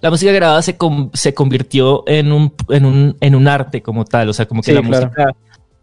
la 0.00 0.10
música 0.10 0.32
grabada 0.32 0.60
se, 0.60 0.76
com- 0.76 1.10
se 1.14 1.34
convirtió 1.34 2.02
en 2.08 2.32
un, 2.32 2.52
en 2.68 2.84
un, 2.84 3.16
en 3.20 3.34
un 3.36 3.46
arte 3.46 3.80
como 3.80 4.04
tal. 4.04 4.28
O 4.28 4.32
sea, 4.32 4.46
como 4.46 4.60
que 4.60 4.72
Sí, 4.72 4.74
la 4.76 4.82
claro. 4.82 5.06
música, 5.06 5.30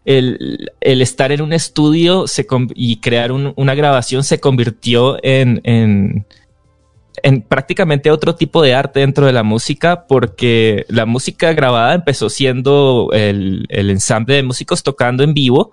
el, 0.04 0.70
el 0.82 1.00
estar 1.00 1.32
en 1.32 1.40
un 1.40 1.54
estudio 1.54 2.26
se 2.26 2.44
con- 2.46 2.68
y 2.74 2.96
crear 3.00 3.32
un- 3.32 3.54
una 3.56 3.74
grabación 3.74 4.22
se 4.22 4.38
convirtió 4.38 5.16
en, 5.24 5.62
en, 5.64 6.26
en 7.22 7.42
prácticamente 7.42 8.10
otro 8.10 8.34
tipo 8.34 8.62
de 8.62 8.74
arte 8.74 9.00
dentro 9.00 9.26
de 9.26 9.32
la 9.32 9.42
música, 9.42 10.06
porque 10.06 10.84
la 10.88 11.06
música 11.06 11.52
grabada 11.52 11.94
empezó 11.94 12.30
siendo 12.30 13.10
el, 13.12 13.66
ensamble 13.70 14.36
de 14.36 14.42
músicos 14.42 14.82
tocando 14.82 15.22
en 15.22 15.34
vivo 15.34 15.72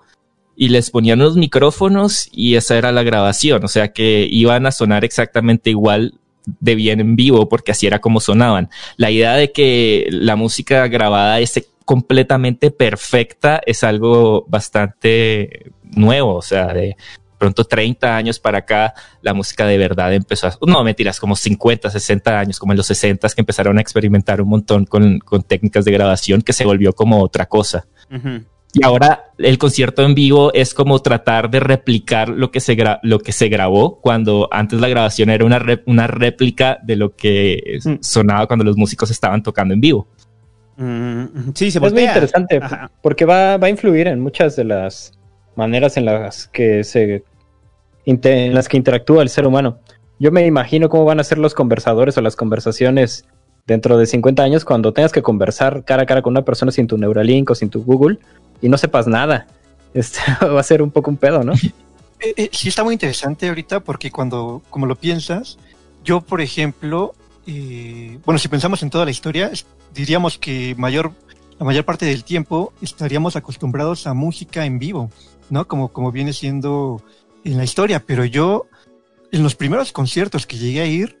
y 0.56 0.68
les 0.68 0.90
ponían 0.90 1.20
unos 1.20 1.36
micrófonos 1.36 2.28
y 2.32 2.56
esa 2.56 2.76
era 2.76 2.92
la 2.92 3.02
grabación, 3.02 3.64
o 3.64 3.68
sea 3.68 3.92
que 3.92 4.28
iban 4.30 4.66
a 4.66 4.72
sonar 4.72 5.04
exactamente 5.04 5.70
igual 5.70 6.14
de 6.60 6.74
bien 6.74 7.00
en 7.00 7.16
vivo 7.16 7.48
porque 7.48 7.72
así 7.72 7.86
era 7.86 8.00
como 8.00 8.20
sonaban. 8.20 8.68
La 8.96 9.10
idea 9.10 9.34
de 9.34 9.52
que 9.52 10.08
la 10.10 10.36
música 10.36 10.86
grabada 10.88 11.40
es 11.40 11.66
completamente 11.84 12.70
perfecta 12.70 13.60
es 13.66 13.82
algo 13.82 14.44
bastante 14.48 15.72
nuevo, 15.82 16.36
o 16.36 16.42
sea, 16.42 16.72
de 16.72 16.96
pronto 17.40 17.64
30 17.64 18.14
años 18.16 18.38
para 18.38 18.58
acá 18.58 18.92
la 19.22 19.32
música 19.34 19.66
de 19.66 19.78
verdad 19.78 20.12
empezó 20.14 20.46
a... 20.46 20.52
No, 20.66 20.84
mentiras, 20.84 21.18
como 21.18 21.34
50, 21.34 21.88
60 21.90 22.38
años, 22.38 22.58
como 22.58 22.72
en 22.72 22.76
los 22.76 22.86
60 22.86 23.26
que 23.30 23.40
empezaron 23.40 23.78
a 23.78 23.80
experimentar 23.80 24.42
un 24.42 24.48
montón 24.50 24.84
con, 24.84 25.18
con 25.20 25.42
técnicas 25.42 25.84
de 25.86 25.92
grabación 25.92 26.42
que 26.42 26.52
se 26.52 26.64
volvió 26.66 26.92
como 26.92 27.20
otra 27.22 27.46
cosa. 27.46 27.86
Y 28.72 28.84
ahora 28.84 29.32
el 29.38 29.58
concierto 29.58 30.02
en 30.04 30.14
vivo 30.14 30.52
es 30.52 30.74
como 30.74 31.00
tratar 31.00 31.50
de 31.50 31.58
replicar 31.60 32.28
lo 32.28 32.50
que 32.52 32.60
se, 32.60 32.76
gra- 32.76 33.00
lo 33.02 33.18
que 33.18 33.32
se 33.32 33.48
grabó 33.48 34.00
cuando 34.00 34.48
antes 34.52 34.78
la 34.80 34.88
grabación 34.88 35.30
era 35.30 35.44
una, 35.44 35.58
re- 35.58 35.82
una 35.86 36.06
réplica 36.06 36.78
de 36.82 36.94
lo 36.96 37.16
que 37.16 37.78
Mm. 37.84 37.94
sonaba 38.00 38.46
cuando 38.46 38.64
los 38.64 38.76
músicos 38.76 39.10
estaban 39.10 39.42
tocando 39.42 39.74
en 39.74 39.80
vivo. 39.80 40.06
Mm, 40.76 41.50
sí, 41.54 41.70
se 41.70 41.78
Es 41.84 41.92
muy 41.92 42.02
interesante 42.04 42.58
Ajá. 42.62 42.90
porque 43.02 43.24
va, 43.24 43.56
va 43.56 43.66
a 43.66 43.70
influir 43.70 44.06
en 44.06 44.20
muchas 44.20 44.56
de 44.56 44.64
las 44.64 45.12
maneras 45.56 45.96
en 45.96 46.04
las 46.06 46.46
que 46.46 46.84
se 46.84 47.24
en 48.10 48.54
las 48.54 48.68
que 48.68 48.76
interactúa 48.76 49.22
el 49.22 49.28
ser 49.28 49.46
humano. 49.46 49.78
Yo 50.18 50.30
me 50.32 50.46
imagino 50.46 50.88
cómo 50.88 51.04
van 51.04 51.20
a 51.20 51.24
ser 51.24 51.38
los 51.38 51.54
conversadores 51.54 52.16
o 52.18 52.20
las 52.20 52.36
conversaciones 52.36 53.24
dentro 53.66 53.96
de 53.96 54.06
50 54.06 54.42
años 54.42 54.64
cuando 54.64 54.92
tengas 54.92 55.12
que 55.12 55.22
conversar 55.22 55.84
cara 55.84 56.02
a 56.02 56.06
cara 56.06 56.22
con 56.22 56.32
una 56.32 56.44
persona 56.44 56.72
sin 56.72 56.86
tu 56.86 56.98
Neuralink 56.98 57.50
o 57.50 57.54
sin 57.54 57.70
tu 57.70 57.82
Google 57.84 58.18
y 58.60 58.68
no 58.68 58.76
sepas 58.76 59.06
nada. 59.06 59.46
Este 59.94 60.20
va 60.44 60.60
a 60.60 60.62
ser 60.62 60.82
un 60.82 60.92
poco 60.92 61.10
un 61.10 61.16
pedo, 61.16 61.42
¿no? 61.42 61.52
Eh, 62.22 62.34
eh, 62.36 62.50
sí 62.52 62.68
está 62.68 62.84
muy 62.84 62.92
interesante 62.92 63.48
ahorita 63.48 63.80
porque 63.80 64.10
cuando, 64.10 64.60
como 64.68 64.84
lo 64.84 64.94
piensas, 64.94 65.56
yo, 66.04 66.20
por 66.20 66.42
ejemplo, 66.42 67.14
eh, 67.46 68.18
bueno, 68.26 68.38
si 68.38 68.48
pensamos 68.48 68.82
en 68.82 68.90
toda 68.90 69.06
la 69.06 69.10
historia, 69.10 69.50
diríamos 69.94 70.36
que 70.36 70.74
mayor, 70.76 71.12
la 71.58 71.64
mayor 71.64 71.86
parte 71.86 72.04
del 72.04 72.22
tiempo 72.24 72.74
estaríamos 72.82 73.36
acostumbrados 73.36 74.06
a 74.06 74.12
música 74.12 74.66
en 74.66 74.78
vivo, 74.78 75.10
¿no? 75.48 75.66
Como, 75.66 75.88
como 75.88 76.12
viene 76.12 76.34
siendo 76.34 77.02
en 77.44 77.56
la 77.56 77.64
historia, 77.64 78.04
pero 78.06 78.24
yo, 78.24 78.66
en 79.32 79.42
los 79.42 79.54
primeros 79.54 79.92
conciertos 79.92 80.46
que 80.46 80.58
llegué 80.58 80.80
a 80.80 80.86
ir, 80.86 81.20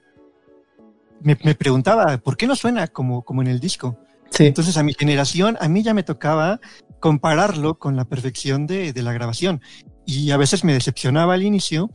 me, 1.22 1.36
me 1.44 1.54
preguntaba, 1.54 2.18
¿por 2.18 2.36
qué 2.36 2.46
no 2.46 2.56
suena 2.56 2.88
como, 2.88 3.22
como 3.22 3.42
en 3.42 3.48
el 3.48 3.60
disco? 3.60 3.98
Sí. 4.30 4.46
Entonces 4.46 4.76
a 4.76 4.82
mi 4.82 4.94
generación, 4.94 5.56
a 5.60 5.68
mí 5.68 5.82
ya 5.82 5.94
me 5.94 6.02
tocaba 6.02 6.60
compararlo 7.00 7.78
con 7.78 7.96
la 7.96 8.04
perfección 8.04 8.66
de, 8.66 8.92
de 8.92 9.02
la 9.02 9.12
grabación. 9.12 9.60
Y 10.06 10.30
a 10.30 10.36
veces 10.36 10.64
me 10.64 10.72
decepcionaba 10.72 11.34
al 11.34 11.42
inicio 11.42 11.90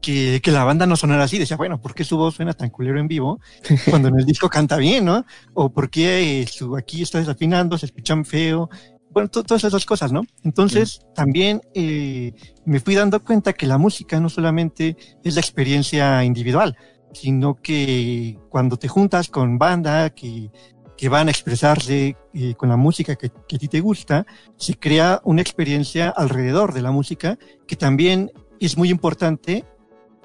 que, 0.00 0.40
que 0.42 0.52
la 0.52 0.64
banda 0.64 0.86
no 0.86 0.96
sonara 0.96 1.24
así. 1.24 1.38
Decía, 1.38 1.56
bueno, 1.56 1.80
¿por 1.80 1.94
qué 1.94 2.04
su 2.04 2.16
voz 2.16 2.36
suena 2.36 2.52
tan 2.54 2.70
culero 2.70 2.98
en 3.00 3.08
vivo 3.08 3.40
cuando 3.88 4.08
en 4.08 4.18
el 4.18 4.24
disco 4.24 4.48
canta 4.48 4.76
bien, 4.76 5.04
no? 5.04 5.24
O 5.54 5.70
¿por 5.70 5.90
qué 5.90 6.42
eh, 6.42 6.46
su, 6.46 6.76
aquí 6.76 7.02
está 7.02 7.18
desafinando, 7.18 7.78
se 7.78 7.86
escuchan 7.86 8.24
feo? 8.24 8.68
Bueno, 9.16 9.30
to- 9.30 9.44
todas 9.44 9.64
esas 9.64 9.86
cosas, 9.86 10.12
¿no? 10.12 10.26
Entonces 10.44 11.00
también 11.14 11.62
eh, 11.72 12.34
me 12.66 12.80
fui 12.80 12.94
dando 12.94 13.24
cuenta 13.24 13.54
que 13.54 13.64
la 13.66 13.78
música 13.78 14.20
no 14.20 14.28
solamente 14.28 14.94
es 15.24 15.34
la 15.36 15.40
experiencia 15.40 16.22
individual, 16.22 16.76
sino 17.14 17.54
que 17.54 18.38
cuando 18.50 18.76
te 18.76 18.88
juntas 18.88 19.30
con 19.30 19.56
banda 19.56 20.10
que, 20.10 20.50
que 20.98 21.08
van 21.08 21.28
a 21.28 21.30
expresarse 21.30 22.14
eh, 22.34 22.54
con 22.58 22.68
la 22.68 22.76
música 22.76 23.16
que, 23.16 23.30
que 23.48 23.56
a 23.56 23.58
ti 23.58 23.68
te 23.68 23.80
gusta, 23.80 24.26
se 24.58 24.74
crea 24.74 25.22
una 25.24 25.40
experiencia 25.40 26.10
alrededor 26.10 26.74
de 26.74 26.82
la 26.82 26.90
música 26.90 27.38
que 27.66 27.76
también 27.76 28.30
es 28.60 28.76
muy 28.76 28.90
importante 28.90 29.64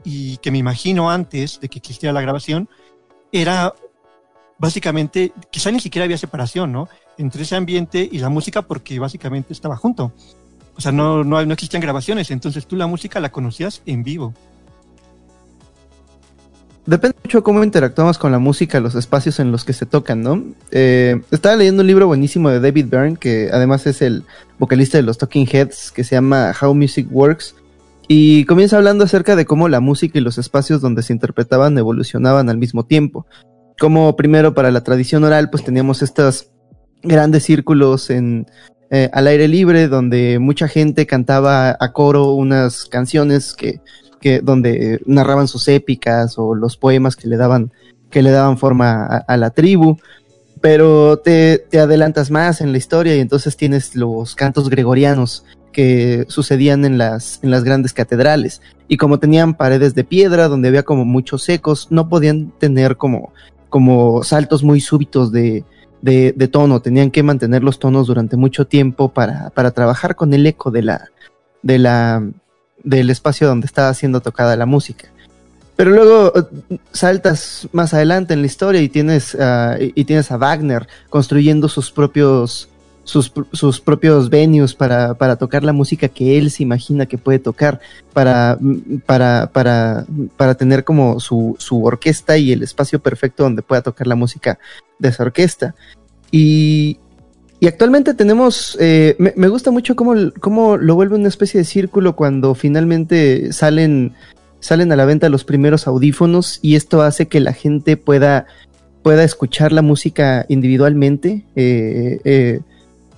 y 0.04 0.36
que 0.39 0.52
me 0.52 0.58
imagino 0.58 1.10
antes 1.10 1.62
de 1.62 1.70
que 1.70 1.80
existiera 1.80 2.12
la 2.12 2.20
grabación, 2.20 2.68
era 3.32 3.74
básicamente, 4.60 5.32
quizá 5.50 5.72
ni 5.72 5.80
siquiera 5.80 6.04
había 6.04 6.18
separación, 6.20 6.72
¿no? 6.72 6.88
Entre 7.22 7.43
ese 7.43 7.55
ambiente 7.55 8.09
y 8.11 8.17
la 8.17 8.30
música 8.30 8.63
porque 8.63 8.97
básicamente 8.97 9.53
estaba 9.53 9.78
junto. 9.78 10.11
O 10.76 10.82
sea, 10.82 10.91
no, 10.91 11.24
no, 11.24 11.39
existían 11.39 11.80
grabaciones, 11.80 12.32
entonces 12.32 12.65
tú 12.65 12.76
la 12.76 12.88
música 12.88 13.19
la 13.19 13.32
conocías 13.32 13.84
en 13.86 14.01
vivo. 14.01 14.34
Depende 16.88 17.15
mucho 17.24 17.43
cómo 17.43 17.63
interactuamos 17.63 18.17
con 18.17 18.32
la 18.32 18.39
música, 18.39 18.80
los 18.80 18.95
espacios 18.95 19.39
en 19.39 19.51
los 19.51 19.65
que 19.65 19.74
se 19.74 19.86
tocan, 19.86 20.24
¿no? 20.24 20.43
Eh, 20.72 21.22
estaba 21.30 21.55
leyendo 21.55 21.82
un 21.82 21.88
libro 21.88 22.07
buenísimo 22.07 22.49
de 22.49 22.59
David 22.59 22.88
Byrne, 22.89 23.17
que 23.17 23.51
además 23.53 23.86
es 23.86 24.01
el 24.01 24.24
vocalista 24.57 24.97
de 24.97 25.03
los 25.03 25.19
Talking 25.19 25.47
Heads, 25.47 25.91
que 25.91 26.03
se 26.03 26.15
llama 26.15 26.55
How 26.59 26.74
Music 26.74 27.07
Works, 27.11 27.53
y 28.07 28.45
comienza 28.45 28.78
hablando 28.78 29.03
acerca 29.03 29.36
de 29.36 29.45
cómo 29.45 29.69
la 29.69 29.80
música 29.80 30.17
y 30.17 30.22
los 30.22 30.39
espacios 30.39 30.82
donde 30.82 31.03
se 31.03 31.13
interpretaban 31.13 31.78
evolucionaban 31.78 32.49
al 32.49 32.57
mismo 32.57 32.84
tiempo. 32.84 33.28
Como 33.80 34.15
primero 34.15 34.55
para 34.55 34.72
la 34.72 34.84
tradición 34.84 35.24
oral, 35.24 35.51
pues 35.51 35.63
teníamos 35.63 36.01
estos 36.01 36.49
grandes 37.04 37.43
círculos 37.43 38.10
en, 38.10 38.47
eh, 38.89 39.10
al 39.14 39.28
aire 39.28 39.47
libre, 39.47 39.88
donde 39.88 40.39
mucha 40.39 40.68
gente 40.68 41.06
cantaba 41.06 41.76
a 41.80 41.93
coro 41.93 42.34
unas 42.34 42.86
canciones 42.86 43.54
que 43.54 43.82
que 44.22 44.39
donde 44.39 45.02
narraban 45.06 45.47
sus 45.47 45.68
épicas 45.68 46.38
o 46.38 46.56
los 46.56 46.78
poemas 46.78 47.16
que 47.18 47.28
le 47.28 47.36
daban 47.36 47.74
que 48.10 48.22
le 48.22 48.32
daban 48.32 48.58
forma 48.58 49.06
a, 49.06 49.38
la 49.38 49.49
tribu. 49.49 49.97
Pero 50.62 51.18
te, 51.18 51.58
te, 51.58 51.80
adelantas 51.80 52.30
más 52.30 52.62
en 52.62 52.72
la 52.72 52.78
historia 52.78 53.16
y 53.16 53.20
entonces 53.20 53.58
tienes 53.58 53.95
los 53.95 54.36
cantos 54.36 54.70
gregorianos 54.70 55.43
que 55.72 56.26
sucedían 56.28 56.86
en 56.86 56.97
las 56.97 57.39
en 57.41 57.49
las 57.49 57.64
grandes 57.64 57.93
catedrales. 57.93 58.62
Y 58.88 58.97
como 58.97 59.18
tenían 59.18 59.56
paredes 59.56 59.95
de 59.95 60.04
piedra 60.04 60.49
donde 60.49 60.68
había 60.68 60.84
como 60.84 61.04
muchos 61.04 61.49
ecos 61.49 61.88
no 61.89 62.08
podían 62.10 62.52
tener 62.60 62.97
como 62.97 63.34
como 63.70 64.22
saltos 64.24 64.64
muy 64.64 64.82
súbitos 64.82 65.32
de, 65.32 65.64
de, 66.02 66.47
tono 66.52 66.82
tenían 66.82 67.12
que 67.12 67.24
mantener 67.24 67.64
los 67.64 67.80
tonos 67.80 68.08
durante 68.08 68.38
mucho 68.38 68.66
tiempo 68.66 69.10
para, 69.10 69.49
para 69.52 69.72
trabajar 69.72 70.16
con 70.16 70.34
el 70.34 70.45
eco 70.45 70.72
de 70.72 70.82
la 70.84 71.10
de 71.62 71.78
la 71.78 72.24
del 72.84 73.10
espacio 73.10 73.47
donde 73.47 73.68
estaba 73.68 73.93
siendo 73.93 74.22
tocada 74.22 74.56
la 74.56 74.66
música. 74.66 75.10
Pero 75.76 75.91
luego 75.91 76.34
uh, 76.36 76.76
saltas 76.91 77.68
más 77.72 77.93
adelante 77.93 78.34
en 78.34 78.41
la 78.41 78.47
historia 78.47 78.82
y 78.82 78.89
tienes, 78.89 79.38
y, 79.80 79.93
y 79.95 80.06
tienes 80.06 80.32
a 80.32 80.38
Wagner 80.38 80.88
construyendo 81.10 81.70
sus 81.70 81.91
propios, 81.91 82.70
sus, 83.04 83.32
sus 83.52 83.80
propios 83.80 84.30
venues 84.30 84.74
para, 84.74 85.14
para, 85.14 85.38
tocar 85.38 85.64
la 85.64 85.74
música 85.74 86.08
que 86.08 86.38
él 86.38 86.52
se 86.52 86.64
imagina 86.64 87.06
que 87.06 87.18
puede 87.18 87.39
tocar, 87.39 87.80
para, 88.14 88.58
para, 89.06 89.49
para, 89.52 90.06
para 90.38 90.56
tener 90.56 90.84
como 90.84 91.20
su, 91.20 91.56
su 91.58 91.84
orquesta 91.84 92.38
y 92.38 92.52
el 92.52 92.64
espacio 92.64 92.99
perfecto 92.99 93.43
donde 93.43 93.62
pueda 93.62 93.82
tocar 93.82 94.08
la 94.08 94.16
música 94.16 94.60
de 95.02 95.10
esa 95.10 95.24
orquesta. 95.24 95.76
Y, 96.32 96.99
y 97.60 97.68
actualmente 97.68 98.14
tenemos, 98.14 98.78
eh, 98.80 99.16
me, 99.20 99.34
me, 99.36 99.49
gusta 99.49 99.72
mucho 99.72 99.95
cómo, 99.95 100.14
cómo, 100.39 100.78
lo 100.78 100.95
vuelve 100.95 101.16
una 101.16 101.28
especie 101.28 101.60
de 101.60 101.66
círculo 101.66 102.16
cuando 102.16 102.56
finalmente 102.56 103.52
salen, 103.52 104.14
salen 104.60 104.91
a 104.91 104.95
la 104.95 105.06
venta 105.06 105.30
los 105.30 105.43
primeros 105.43 105.88
audífonos 105.88 106.60
y 106.62 106.76
esto 106.76 107.02
hace 107.02 107.28
que 107.28 107.39
la 107.39 107.54
gente 107.54 107.97
pueda, 107.97 108.45
pueda 109.04 109.24
escuchar 109.24 109.72
la 109.74 109.82
música 109.82 110.45
individualmente, 110.47 111.43
eh, 111.56 112.22
eh, 112.24 112.62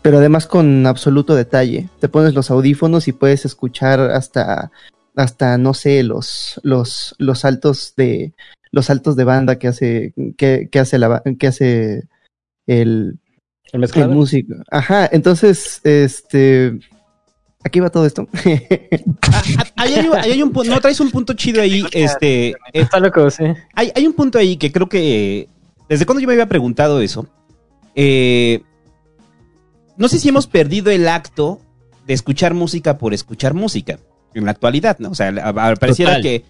pero 0.01 0.17
además 0.17 0.47
con 0.47 0.88
absoluto 0.88 1.36
detalle. 1.36 1.89
Te 1.99 2.09
pones 2.09 2.34
los 2.34 2.49
audífonos 2.49 3.07
y 3.07 3.11
puedes 3.13 3.45
escuchar 3.45 3.99
hasta, 3.99 4.71
hasta 5.15 5.57
no 5.57 5.73
sé, 5.73 6.01
los, 6.03 6.59
los, 6.63 7.15
los 7.17 7.39
saltos 7.39 7.93
de, 7.95 8.34
los 8.74 8.88
saltos 8.88 9.15
de 9.15 9.24
banda 9.24 9.59
que 9.59 9.67
hace, 9.67 10.13
que, 10.36 10.67
que 10.69 10.80
hace 10.80 10.97
la, 10.97 11.21
que 11.39 11.47
hace 11.47 12.07
el, 12.65 13.19
el, 13.71 13.84
el 13.95 14.09
músico. 14.09 14.55
Ajá, 14.69 15.07
entonces, 15.11 15.80
este. 15.84 16.80
Aquí 17.63 17.80
va 17.80 17.91
todo 17.91 18.07
esto. 18.07 18.28
ahí, 18.43 18.67
hay, 19.78 19.93
ahí 19.93 20.32
hay 20.32 20.41
un 20.41 20.51
punto, 20.51 20.71
no 20.71 20.82
traes 20.82 20.99
un 20.99 21.11
punto 21.11 21.34
chido 21.34 21.61
ahí, 21.61 21.86
este. 21.91 22.55
Está 22.74 22.99
loco, 22.99 23.30
sí. 23.30 23.43
Hay, 23.76 23.91
hay 23.95 24.07
un 24.07 24.13
punto 24.13 24.39
ahí 24.39 24.57
que 24.57 24.71
creo 24.71 24.89
que. 24.89 25.47
Desde 25.88 26.07
cuando 26.07 26.21
yo 26.21 26.28
me 26.28 26.34
había 26.34 26.49
preguntado 26.49 26.99
eso. 26.99 27.28
Eh, 27.93 28.63
no 29.97 30.07
sé 30.07 30.17
si 30.17 30.30
hemos 30.30 30.47
perdido 30.47 30.89
el 30.89 31.07
acto 31.07 31.61
de 32.07 32.15
escuchar 32.15 32.55
música 32.55 32.97
por 32.97 33.13
escuchar 33.13 33.53
música. 33.53 33.99
En 34.34 34.45
la 34.45 34.51
actualidad, 34.51 34.97
¿no? 34.97 35.11
O 35.11 35.15
sea, 35.15 35.32
pareciera 35.76 36.19
que, 36.19 36.43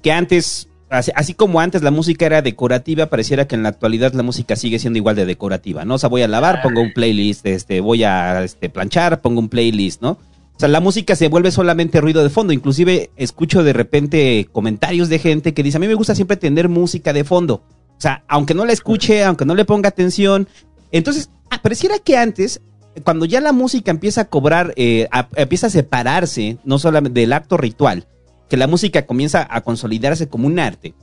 que 0.00 0.12
antes 0.12 0.68
Así, 0.88 1.10
así, 1.16 1.34
como 1.34 1.60
antes 1.60 1.82
la 1.82 1.90
música 1.90 2.26
era 2.26 2.42
decorativa, 2.42 3.06
pareciera 3.06 3.48
que 3.48 3.56
en 3.56 3.64
la 3.64 3.70
actualidad 3.70 4.12
la 4.12 4.22
música 4.22 4.54
sigue 4.54 4.78
siendo 4.78 4.98
igual 4.98 5.16
de 5.16 5.26
decorativa, 5.26 5.84
¿no? 5.84 5.94
O 5.94 5.98
sea, 5.98 6.08
voy 6.08 6.22
a 6.22 6.28
lavar, 6.28 6.62
pongo 6.62 6.80
un 6.80 6.92
playlist, 6.92 7.44
este, 7.46 7.80
voy 7.80 8.04
a 8.04 8.44
este, 8.44 8.68
planchar, 8.68 9.20
pongo 9.20 9.40
un 9.40 9.48
playlist, 9.48 10.00
¿no? 10.00 10.18
O 10.56 10.58
sea, 10.58 10.68
la 10.70 10.80
música 10.80 11.14
se 11.16 11.28
vuelve 11.28 11.50
solamente 11.50 12.00
ruido 12.00 12.22
de 12.22 12.30
fondo. 12.30 12.52
Inclusive 12.52 13.10
escucho 13.16 13.62
de 13.62 13.74
repente 13.74 14.48
comentarios 14.52 15.10
de 15.10 15.18
gente 15.18 15.52
que 15.52 15.62
dice, 15.62 15.76
a 15.76 15.80
mí 15.80 15.86
me 15.86 15.94
gusta 15.94 16.14
siempre 16.14 16.38
tener 16.38 16.70
música 16.70 17.12
de 17.12 17.24
fondo. 17.24 17.62
O 17.98 18.00
sea, 18.00 18.24
aunque 18.26 18.54
no 18.54 18.64
la 18.64 18.72
escuche, 18.72 19.22
aunque 19.22 19.44
no 19.44 19.54
le 19.54 19.66
ponga 19.66 19.90
atención. 19.90 20.48
Entonces, 20.92 21.30
ah, 21.50 21.60
pareciera 21.62 21.98
que 21.98 22.16
antes, 22.16 22.62
cuando 23.04 23.26
ya 23.26 23.42
la 23.42 23.52
música 23.52 23.90
empieza 23.90 24.22
a 24.22 24.24
cobrar, 24.26 24.72
eh, 24.76 25.08
a, 25.10 25.28
empieza 25.36 25.66
a 25.66 25.70
separarse, 25.70 26.56
no 26.64 26.78
solamente 26.78 27.20
del 27.20 27.34
acto 27.34 27.58
ritual, 27.58 28.06
que 28.48 28.56
la 28.56 28.66
música 28.66 29.06
comienza 29.06 29.46
a 29.50 29.60
consolidarse 29.62 30.28
como 30.28 30.46
un 30.46 30.58
arte, 30.58 30.94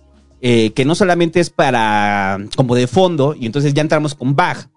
eh, 0.41 0.71
que 0.71 0.85
no 0.85 0.95
solamente 0.95 1.39
es 1.39 1.49
para 1.49 2.39
como 2.55 2.75
de 2.75 2.87
fondo, 2.87 3.35
y 3.37 3.45
entonces 3.45 3.73
ya 3.73 3.81
entramos 3.81 4.15
con 4.15 4.35
Bach, 4.35 4.67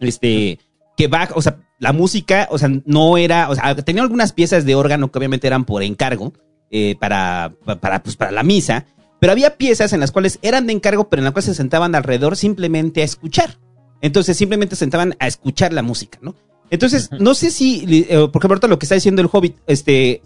este, 0.00 0.58
que 0.96 1.08
Bach, 1.08 1.30
o 1.34 1.42
sea, 1.42 1.58
la 1.78 1.92
música, 1.92 2.48
o 2.50 2.58
sea, 2.58 2.70
no 2.84 3.18
era, 3.18 3.50
o 3.50 3.54
sea, 3.54 3.74
tenía 3.76 4.02
algunas 4.02 4.32
piezas 4.32 4.64
de 4.64 4.74
órgano 4.74 5.10
que 5.10 5.18
obviamente 5.18 5.46
eran 5.46 5.64
por 5.64 5.82
encargo, 5.82 6.32
eh, 6.70 6.96
para, 6.98 7.52
para, 7.80 8.02
pues, 8.02 8.16
para 8.16 8.30
la 8.30 8.42
misa, 8.42 8.86
pero 9.20 9.32
había 9.32 9.56
piezas 9.56 9.92
en 9.92 10.00
las 10.00 10.10
cuales 10.10 10.38
eran 10.42 10.66
de 10.66 10.72
encargo, 10.72 11.08
pero 11.08 11.20
en 11.20 11.24
las 11.24 11.32
cuales 11.32 11.44
se 11.46 11.54
sentaban 11.54 11.94
alrededor 11.94 12.36
simplemente 12.36 13.02
a 13.02 13.04
escuchar. 13.04 13.58
Entonces 14.00 14.36
simplemente 14.36 14.74
se 14.74 14.80
sentaban 14.80 15.14
a 15.20 15.26
escuchar 15.26 15.72
la 15.72 15.82
música, 15.82 16.18
¿no? 16.22 16.34
Entonces, 16.70 17.10
no 17.20 17.34
sé 17.34 17.50
si, 17.50 17.84
eh, 18.08 18.16
por 18.32 18.40
ejemplo, 18.40 18.54
ahorita 18.54 18.66
lo 18.66 18.78
que 18.78 18.86
está 18.86 18.94
diciendo 18.94 19.20
el 19.20 19.28
Hobbit, 19.30 19.58
este, 19.66 20.22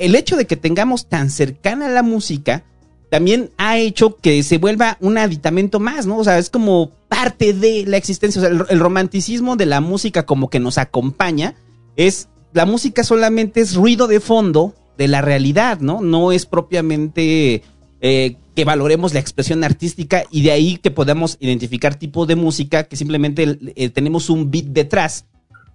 el 0.00 0.16
hecho 0.16 0.36
de 0.36 0.46
que 0.46 0.56
tengamos 0.56 1.08
tan 1.08 1.30
cercana 1.30 1.88
la 1.88 2.02
música 2.02 2.64
también 3.10 3.50
ha 3.58 3.76
hecho 3.78 4.16
que 4.16 4.42
se 4.42 4.58
vuelva 4.58 4.96
un 5.00 5.18
aditamento 5.18 5.78
más, 5.78 6.06
¿no? 6.06 6.18
O 6.18 6.24
sea, 6.24 6.38
es 6.38 6.48
como 6.48 6.90
parte 7.08 7.52
de 7.52 7.84
la 7.86 7.96
existencia. 7.96 8.40
O 8.40 8.44
sea, 8.44 8.66
el, 8.70 8.80
romanticismo 8.80 9.56
de 9.56 9.66
la 9.66 9.80
música 9.80 10.24
como 10.24 10.48
que 10.48 10.60
nos 10.60 10.78
acompaña 10.78 11.56
es, 11.96 12.28
la 12.52 12.66
música 12.66 13.04
solamente 13.04 13.60
es 13.60 13.74
ruido 13.74 14.06
de 14.06 14.20
fondo 14.20 14.74
de 14.96 15.08
la 15.08 15.20
realidad, 15.20 15.80
¿no? 15.80 16.00
No 16.00 16.32
es 16.32 16.46
propiamente 16.46 17.62
eh, 18.00 18.36
que 18.54 18.64
valoremos 18.64 19.12
la 19.12 19.20
expresión 19.20 19.64
artística 19.64 20.24
y 20.30 20.42
de 20.42 20.52
ahí 20.52 20.76
que 20.76 20.90
podamos 20.90 21.36
identificar 21.40 21.96
tipo 21.96 22.26
de 22.26 22.36
música 22.36 22.84
que 22.84 22.96
simplemente 22.96 23.58
eh, 23.74 23.90
tenemos 23.90 24.30
un 24.30 24.50
beat 24.50 24.66
detrás 24.66 25.26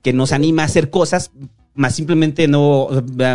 que 0.02 0.14
nos 0.14 0.32
anima 0.32 0.62
a 0.62 0.66
hacer 0.66 0.90
cosas 0.90 1.32
más 1.76 1.96
simplemente 1.96 2.48
no, 2.48 2.90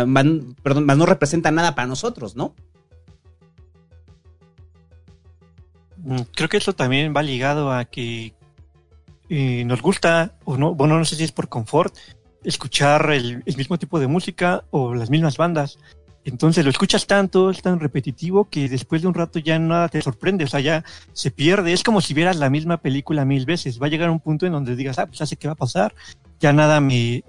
man, 0.07 0.55
perdón, 0.63 0.85
más 0.85 0.97
no 0.97 1.05
representa 1.05 1.51
nada 1.51 1.75
para 1.75 1.87
nosotros, 1.87 2.35
¿no? 2.35 2.55
Mm, 5.97 6.21
Creo 6.35 6.49
que 6.49 6.57
eso 6.57 6.73
también 6.73 7.13
va 7.15 7.21
ligado 7.21 7.71
a 7.71 7.85
que 7.85 8.33
eh, 9.29 9.63
nos 9.65 9.81
gusta, 9.81 10.33
o 10.43 10.57
no, 10.57 10.75
bueno, 10.75 10.97
no 10.97 11.05
sé 11.05 11.15
si 11.15 11.23
es 11.23 11.31
por 11.31 11.49
confort, 11.49 11.95
escuchar 12.43 13.11
el, 13.11 13.43
el, 13.45 13.57
mismo 13.57 13.77
tipo 13.77 13.99
de 13.99 14.07
música 14.07 14.65
o 14.71 14.95
las 14.95 15.09
mismas 15.09 15.37
bandas. 15.37 15.77
Entonces 16.23 16.63
lo 16.63 16.69
escuchas 16.69 17.07
tanto, 17.07 17.49
es 17.49 17.61
tan 17.61 17.79
repetitivo 17.79 18.49
que 18.49 18.69
después 18.69 19.01
de 19.01 19.07
un 19.07 19.13
rato 19.13 19.39
ya 19.39 19.57
nada 19.57 19.89
te 19.89 20.01
sorprende, 20.01 20.43
o 20.43 20.47
sea, 20.47 20.59
ya 20.59 20.83
se 21.13 21.31
pierde. 21.31 21.73
Es 21.73 21.83
como 21.83 22.01
si 22.01 22.13
vieras 22.13 22.37
la 22.37 22.49
misma 22.49 22.77
película 22.77 23.25
mil 23.25 23.45
veces. 23.45 23.81
Va 23.81 23.87
a 23.87 23.89
llegar 23.89 24.09
un 24.09 24.19
punto 24.19 24.45
en 24.45 24.51
donde 24.51 24.75
digas, 24.75 24.99
ah, 24.99 25.07
pues 25.07 25.19
ya 25.19 25.25
sé 25.25 25.37
qué 25.37 25.47
va 25.47 25.53
a 25.53 25.55
pasar, 25.55 25.95
ya 26.39 26.53
nada 26.53 26.79
me, 26.79 27.23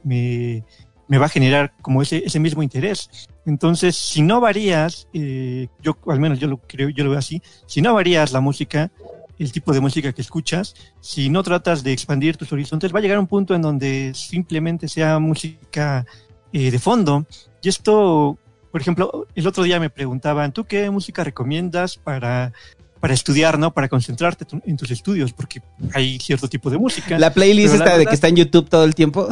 me 1.12 1.18
va 1.18 1.26
a 1.26 1.28
generar 1.28 1.74
como 1.82 2.00
ese, 2.00 2.22
ese 2.24 2.40
mismo 2.40 2.62
interés. 2.62 3.28
Entonces, 3.44 3.96
si 3.96 4.22
no 4.22 4.40
varías, 4.40 5.08
eh, 5.12 5.68
yo 5.82 5.98
al 6.06 6.18
menos 6.18 6.38
yo 6.38 6.48
lo 6.48 6.56
creo, 6.56 6.88
yo 6.88 7.04
lo 7.04 7.10
veo 7.10 7.18
así, 7.18 7.42
si 7.66 7.82
no 7.82 7.92
varías 7.92 8.32
la 8.32 8.40
música, 8.40 8.90
el 9.38 9.52
tipo 9.52 9.74
de 9.74 9.80
música 9.80 10.14
que 10.14 10.22
escuchas, 10.22 10.74
si 11.02 11.28
no 11.28 11.42
tratas 11.42 11.82
de 11.84 11.92
expandir 11.92 12.38
tus 12.38 12.50
horizontes, 12.50 12.94
va 12.94 13.00
a 13.00 13.02
llegar 13.02 13.18
un 13.18 13.26
punto 13.26 13.54
en 13.54 13.60
donde 13.60 14.12
simplemente 14.14 14.88
sea 14.88 15.18
música 15.18 16.06
eh, 16.50 16.70
de 16.70 16.78
fondo. 16.78 17.26
Y 17.60 17.68
esto, 17.68 18.38
por 18.70 18.80
ejemplo, 18.80 19.26
el 19.34 19.46
otro 19.46 19.64
día 19.64 19.78
me 19.78 19.90
preguntaban, 19.90 20.50
¿tú 20.52 20.64
qué 20.64 20.88
música 20.88 21.24
recomiendas 21.24 21.98
para, 21.98 22.54
para 23.02 23.14
estudiar, 23.14 23.58
¿no? 23.58 23.74
Para 23.74 23.88
concentrarte 23.88 24.44
tu- 24.44 24.62
en 24.64 24.76
tus 24.76 24.88
estudios, 24.92 25.32
porque 25.32 25.60
hay 25.92 26.20
cierto 26.20 26.46
tipo 26.48 26.70
de 26.70 26.78
música. 26.78 27.18
La 27.18 27.34
playlist 27.34 27.74
esta 27.74 27.98
de 27.98 28.06
que 28.06 28.14
está 28.14 28.28
en 28.28 28.36
YouTube 28.36 28.68
todo 28.68 28.84
el 28.84 28.94
tiempo. 28.94 29.28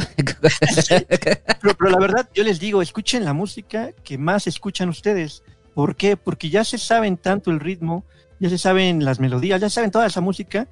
Pero, 1.60 1.76
pero 1.78 1.90
la 1.90 1.98
verdad, 1.98 2.28
yo 2.34 2.42
les 2.42 2.58
digo, 2.58 2.82
escuchen 2.82 3.24
la 3.24 3.32
música 3.32 3.92
que 4.04 4.18
más 4.18 4.46
escuchan 4.48 4.88
ustedes. 4.88 5.42
¿Por 5.74 5.94
qué? 5.94 6.16
Porque 6.16 6.50
ya 6.50 6.64
se 6.64 6.78
saben 6.78 7.16
tanto 7.16 7.52
el 7.52 7.60
ritmo, 7.60 8.04
ya 8.40 8.48
se 8.50 8.58
saben 8.58 9.04
las 9.04 9.20
melodías, 9.20 9.60
ya 9.60 9.68
se 9.68 9.74
saben 9.76 9.92
toda 9.92 10.06
esa 10.06 10.20
música 10.20 10.66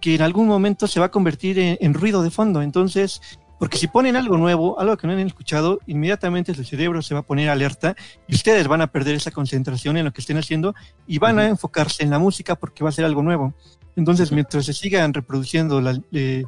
que 0.00 0.14
en 0.14 0.22
algún 0.22 0.46
momento 0.46 0.86
se 0.86 1.00
va 1.00 1.06
a 1.06 1.10
convertir 1.10 1.58
en, 1.58 1.76
en 1.80 1.92
ruido 1.92 2.22
de 2.22 2.30
fondo. 2.30 2.62
Entonces, 2.62 3.20
porque 3.58 3.78
si 3.78 3.86
ponen 3.86 4.16
algo 4.16 4.36
nuevo, 4.36 4.78
algo 4.80 4.96
que 4.96 5.06
no 5.06 5.12
han 5.12 5.20
escuchado, 5.20 5.78
inmediatamente 5.86 6.54
su 6.54 6.64
cerebro 6.64 7.00
se 7.02 7.14
va 7.14 7.20
a 7.20 7.22
poner 7.22 7.48
alerta 7.48 7.94
y 8.26 8.34
ustedes 8.34 8.66
van 8.68 8.80
a 8.82 8.88
perder 8.88 9.14
esa 9.14 9.30
concentración 9.30 9.96
en 9.96 10.04
lo 10.06 10.12
que 10.12 10.20
estén 10.20 10.36
haciendo 10.38 10.74
y 11.06 11.18
van 11.18 11.38
a 11.38 11.46
enfocarse 11.48 12.02
en 12.02 12.10
la 12.10 12.18
música 12.18 12.56
porque 12.56 12.82
va 12.84 12.90
a 12.90 12.92
ser 12.92 13.04
algo 13.04 13.22
nuevo. 13.22 13.54
Entonces, 13.96 14.32
mientras 14.32 14.64
se 14.66 14.72
sigan 14.72 15.14
reproduciendo 15.14 15.80
la- 15.80 16.00
eh, 16.12 16.44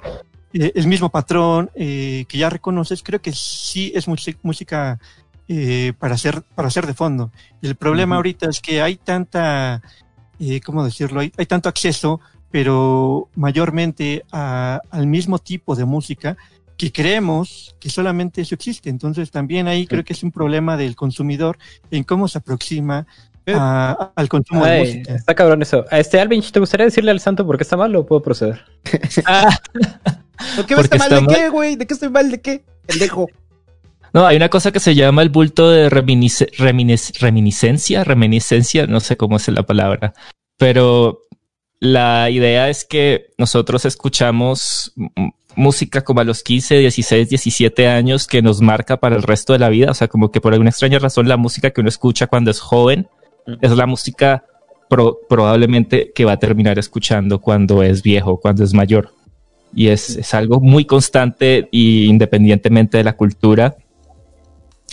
eh, 0.52 0.72
el 0.74 0.86
mismo 0.88 1.10
patrón 1.10 1.70
eh, 1.74 2.24
que 2.28 2.38
ya 2.38 2.50
reconoces, 2.50 3.02
creo 3.02 3.20
que 3.22 3.32
sí 3.32 3.92
es 3.94 4.06
música 4.42 4.98
eh, 5.48 5.92
para 5.98 6.14
hacer 6.14 6.42
para 6.56 6.68
hacer 6.68 6.86
de 6.86 6.94
fondo. 6.94 7.30
El 7.62 7.76
problema 7.76 8.16
ahorita 8.16 8.50
es 8.50 8.60
que 8.60 8.82
hay 8.82 8.96
tanta, 8.96 9.80
¿cómo 10.64 10.84
decirlo? 10.84 11.20
Hay, 11.20 11.32
hay 11.36 11.46
tanto 11.46 11.68
acceso, 11.68 12.20
pero 12.50 13.28
mayormente 13.36 14.24
a- 14.32 14.80
al 14.90 15.06
mismo 15.06 15.38
tipo 15.38 15.76
de 15.76 15.84
música 15.84 16.36
que 16.76 16.92
creemos 16.92 17.74
que 17.80 17.88
solamente 17.90 18.42
eso 18.42 18.54
existe. 18.54 18.90
Entonces 18.90 19.30
también 19.30 19.66
ahí 19.68 19.86
creo 19.86 20.04
que 20.04 20.12
es 20.12 20.22
un 20.22 20.30
problema 20.32 20.76
del 20.76 20.94
consumidor 20.96 21.58
en 21.90 22.04
cómo 22.04 22.28
se 22.28 22.38
aproxima 22.38 23.06
a- 23.48 24.10
al 24.16 24.28
consumo 24.28 24.64
de 24.66 24.78
música. 24.80 25.14
está 25.14 25.34
cabrón 25.34 25.62
eso. 25.62 25.84
A 25.90 25.98
este 26.00 26.20
Alvin, 26.20 26.42
¿te 26.42 26.58
gustaría 26.60 26.86
decirle 26.86 27.12
al 27.12 27.20
santo 27.20 27.46
por 27.46 27.56
qué 27.56 27.62
está 27.62 27.76
mal 27.76 27.94
o 27.96 28.04
puedo 28.04 28.20
proceder? 28.22 28.64
¿Por 30.56 30.66
qué 30.66 30.74
Porque 30.74 30.96
está 30.96 30.98
mal 30.98 31.06
está 31.12 31.14
de 31.16 31.20
mal. 31.22 31.34
qué, 31.34 31.48
güey? 31.48 31.76
¿De 31.76 31.86
qué 31.86 31.94
estoy 31.94 32.10
mal 32.10 32.30
de 32.30 32.40
qué? 32.40 32.64
Pendejo. 32.86 33.28
No, 34.12 34.26
hay 34.26 34.36
una 34.36 34.48
cosa 34.48 34.70
que 34.72 34.80
se 34.80 34.94
llama 34.94 35.22
el 35.22 35.28
bulto 35.30 35.70
de 35.70 35.90
reminice- 35.90 36.50
reminic- 36.58 37.18
reminiscencia, 37.20 38.04
reminiscencia, 38.04 38.86
no 38.86 39.00
sé 39.00 39.16
cómo 39.16 39.36
es 39.36 39.48
la 39.48 39.62
palabra, 39.64 40.14
pero 40.56 41.22
la 41.80 42.30
idea 42.30 42.68
es 42.70 42.84
que 42.84 43.26
nosotros 43.38 43.84
escuchamos 43.84 44.92
música 45.56 46.02
como 46.04 46.20
a 46.20 46.24
los 46.24 46.42
15, 46.42 46.78
16, 46.78 47.28
17 47.30 47.88
años 47.88 48.26
que 48.26 48.42
nos 48.42 48.60
marca 48.60 48.98
para 48.98 49.16
el 49.16 49.22
resto 49.22 49.52
de 49.54 49.58
la 49.58 49.68
vida, 49.70 49.90
o 49.90 49.94
sea, 49.94 50.06
como 50.08 50.30
que 50.30 50.40
por 50.40 50.52
alguna 50.52 50.70
extraña 50.70 50.98
razón 50.98 51.28
la 51.28 51.36
música 51.36 51.70
que 51.70 51.80
uno 51.80 51.88
escucha 51.88 52.26
cuando 52.26 52.50
es 52.50 52.60
joven 52.60 53.08
es 53.62 53.70
la 53.72 53.86
música 53.86 54.44
pro- 54.88 55.18
probablemente 55.28 56.12
que 56.14 56.24
va 56.24 56.32
a 56.32 56.38
terminar 56.38 56.78
escuchando 56.78 57.40
cuando 57.40 57.82
es 57.82 58.02
viejo, 58.02 58.38
cuando 58.40 58.62
es 58.64 58.74
mayor. 58.74 59.12
Y 59.74 59.88
es, 59.88 60.16
es 60.16 60.32
algo 60.34 60.60
muy 60.60 60.84
constante 60.84 61.68
y 61.70 62.06
independientemente 62.06 62.96
de 62.98 63.04
la 63.04 63.14
cultura. 63.16 63.76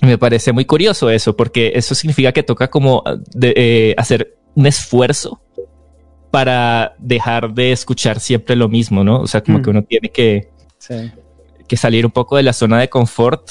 Me 0.01 0.17
parece 0.17 0.51
muy 0.51 0.65
curioso 0.65 1.09
eso, 1.09 1.35
porque 1.35 1.71
eso 1.75 1.95
significa 1.95 2.31
que 2.31 2.43
toca 2.43 2.69
como 2.69 3.01
ah, 3.05 3.15
de- 3.33 3.53
eh, 3.55 3.95
hacer 3.97 4.35
un 4.55 4.65
esfuerzo 4.67 5.39
para 6.31 6.95
dejar 6.97 7.53
de 7.53 7.71
escuchar 7.71 8.19
siempre 8.19 8.55
lo 8.55 8.67
mismo, 8.67 9.03
¿no? 9.03 9.19
O 9.21 9.27
sea, 9.27 9.41
como 9.41 9.59
Mm. 9.59 9.61
que 9.61 9.69
uno 9.69 9.83
tiene 9.83 10.09
que, 10.09 10.49
Sí. 10.87 11.11
que 11.67 11.77
salir 11.77 12.05
un 12.05 12.11
poco 12.11 12.35
de 12.37 12.43
la 12.43 12.53
zona 12.53 12.79
de 12.79 12.89
confort. 12.89 13.49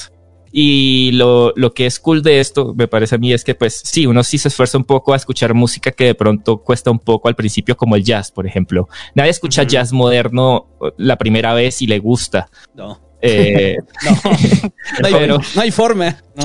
Y 0.55 1.11
lo, 1.13 1.51
lo 1.55 1.73
que 1.73 1.87
es 1.87 1.99
cool 1.99 2.21
de 2.21 2.39
esto, 2.39 2.75
me 2.75 2.87
parece 2.87 3.15
a 3.15 3.17
mí, 3.17 3.33
es 3.33 3.43
que 3.43 3.55
pues 3.55 3.81
sí, 3.83 4.05
uno 4.05 4.23
sí 4.23 4.37
se 4.37 4.49
esfuerza 4.49 4.77
un 4.77 4.83
poco 4.83 5.13
a 5.13 5.15
escuchar 5.15 5.55
música 5.55 5.89
que 5.91 6.05
de 6.05 6.13
pronto 6.13 6.59
cuesta 6.61 6.91
un 6.91 6.99
poco 6.99 7.27
al 7.27 7.35
principio, 7.35 7.75
como 7.75 7.95
el 7.95 8.03
jazz, 8.03 8.29
por 8.31 8.45
ejemplo. 8.45 8.87
Nadie 9.15 9.31
escucha 9.31 9.63
Ujú. 9.63 9.71
jazz 9.71 9.91
moderno 9.91 10.67
la 10.97 11.17
primera 11.17 11.55
vez 11.55 11.81
y 11.81 11.87
le 11.87 11.97
gusta. 11.97 12.49
No. 12.75 13.01
Eh, 13.19 13.77
No 15.01 15.07
hay, 15.07 15.13
Pero- 15.13 15.39
no 15.55 15.61
hay 15.63 15.71
forma. 15.71 16.17
¿no? 16.35 16.43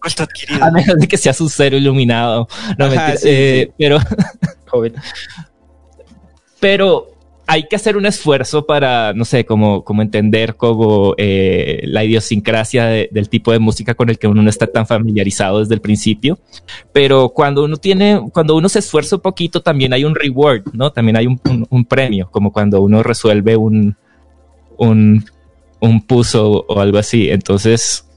Adquirido. 0.00 0.64
a 0.64 0.70
menos 0.70 0.96
de 0.96 1.06
que 1.06 1.18
seas 1.18 1.38
un 1.42 1.50
cero 1.50 1.76
iluminado. 1.76 2.48
No, 2.78 2.86
Ajá, 2.86 3.16
sí, 3.18 3.28
Eh, 3.28 3.64
sí. 3.68 3.74
Pero, 3.76 3.98
Joven. 4.70 4.94
pero 6.60 7.08
hay 7.46 7.64
que 7.68 7.76
hacer 7.76 7.96
un 7.96 8.06
esfuerzo 8.06 8.64
para, 8.66 9.12
no 9.14 9.24
sé, 9.24 9.44
como, 9.44 9.84
como 9.84 10.00
entender 10.02 10.54
como 10.56 11.14
eh, 11.18 11.82
la 11.84 12.04
idiosincrasia 12.04 12.86
de- 12.86 13.08
del 13.12 13.28
tipo 13.28 13.50
de 13.52 13.58
música 13.58 13.94
con 13.94 14.08
el 14.10 14.18
que 14.18 14.28
uno 14.28 14.42
no 14.42 14.48
está 14.48 14.66
tan 14.66 14.86
familiarizado 14.86 15.58
desde 15.60 15.74
el 15.74 15.80
principio. 15.80 16.38
Pero 16.92 17.30
cuando 17.30 17.64
uno 17.64 17.76
tiene, 17.76 18.20
cuando 18.32 18.54
uno 18.56 18.68
se 18.68 18.78
esfuerza 18.78 19.16
un 19.16 19.22
poquito, 19.22 19.60
también 19.60 19.92
hay 19.92 20.04
un 20.04 20.14
reward, 20.14 20.62
¿no? 20.72 20.92
También 20.92 21.16
hay 21.16 21.26
un, 21.26 21.40
un- 21.48 21.66
un 21.68 21.84
premio, 21.84 22.28
como 22.30 22.52
cuando 22.52 22.80
uno 22.80 23.02
resuelve 23.02 23.56
un, 23.56 23.96
un, 24.78 25.24
un 25.80 26.00
puzzle 26.06 26.62
o 26.68 26.80
algo 26.80 26.98
así. 26.98 27.28
Entonces, 27.28 28.08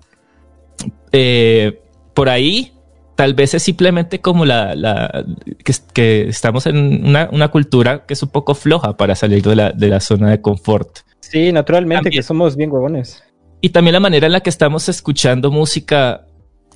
eh, 1.12 1.80
por 2.14 2.30
ahí, 2.30 2.72
tal 3.16 3.34
vez 3.34 3.54
es 3.54 3.64
simplemente 3.64 4.22
como 4.22 4.46
la, 4.46 4.76
la 4.76 5.26
que, 5.64 5.74
que 5.94 6.28
estamos 6.28 6.66
en 6.68 7.06
una, 7.06 7.30
una 7.32 7.48
cultura 7.50 8.06
que 8.06 8.14
es 8.14 8.24
un 8.24 8.30
poco 8.30 8.56
floja 8.56 8.98
para 8.98 9.16
salir 9.16 9.42
de 9.44 9.56
la, 9.56 9.72
de 9.72 9.88
la 9.88 10.00
zona 10.00 10.30
de 10.30 10.42
confort. 10.42 11.00
Sí, 11.20 11.52
naturalmente 11.52 12.04
También. 12.04 12.20
que 12.20 12.24
somos 12.24 12.56
bien 12.56 12.72
huevones. 12.72 13.24
Y 13.62 13.70
también 13.70 13.94
la 13.94 14.00
manera 14.00 14.28
en 14.28 14.34
la 14.34 14.42
que 14.42 14.50
estamos 14.50 14.90
escuchando 14.90 15.50
música 15.50 16.26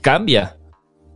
cambia. 0.01 0.57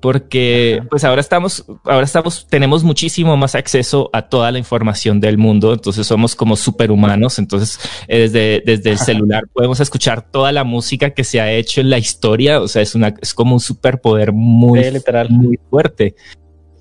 Porque 0.03 0.79
Ajá. 0.81 0.87
pues 0.89 1.03
ahora 1.05 1.21
estamos, 1.21 1.63
ahora 1.85 2.03
estamos, 2.03 2.45
tenemos 2.49 2.83
muchísimo 2.83 3.37
más 3.37 3.55
acceso 3.55 4.09
a 4.11 4.23
toda 4.23 4.51
la 4.51 4.59
información 4.59 5.21
del 5.21 5.37
mundo, 5.37 5.71
entonces 5.71 6.05
somos 6.05 6.35
como 6.35 6.57
superhumanos, 6.57 7.39
entonces 7.39 7.79
eh, 8.09 8.19
desde, 8.19 8.61
desde 8.65 8.89
el 8.89 8.97
celular 8.97 9.45
podemos 9.53 9.79
escuchar 9.79 10.29
toda 10.29 10.51
la 10.51 10.65
música 10.65 11.11
que 11.11 11.23
se 11.23 11.39
ha 11.39 11.53
hecho 11.53 11.79
en 11.79 11.89
la 11.89 11.99
historia, 11.99 12.59
o 12.59 12.67
sea, 12.67 12.81
es 12.81 12.95
una, 12.95 13.15
es 13.21 13.33
como 13.33 13.53
un 13.53 13.61
superpoder 13.61 14.33
muy, 14.33 14.83
Sí, 14.83 14.91
literal. 14.91 15.29
muy 15.29 15.57
fuerte. 15.69 16.15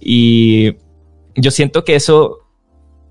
Y 0.00 0.72
yo 1.36 1.52
siento 1.52 1.84
que 1.84 1.94
eso 1.94 2.38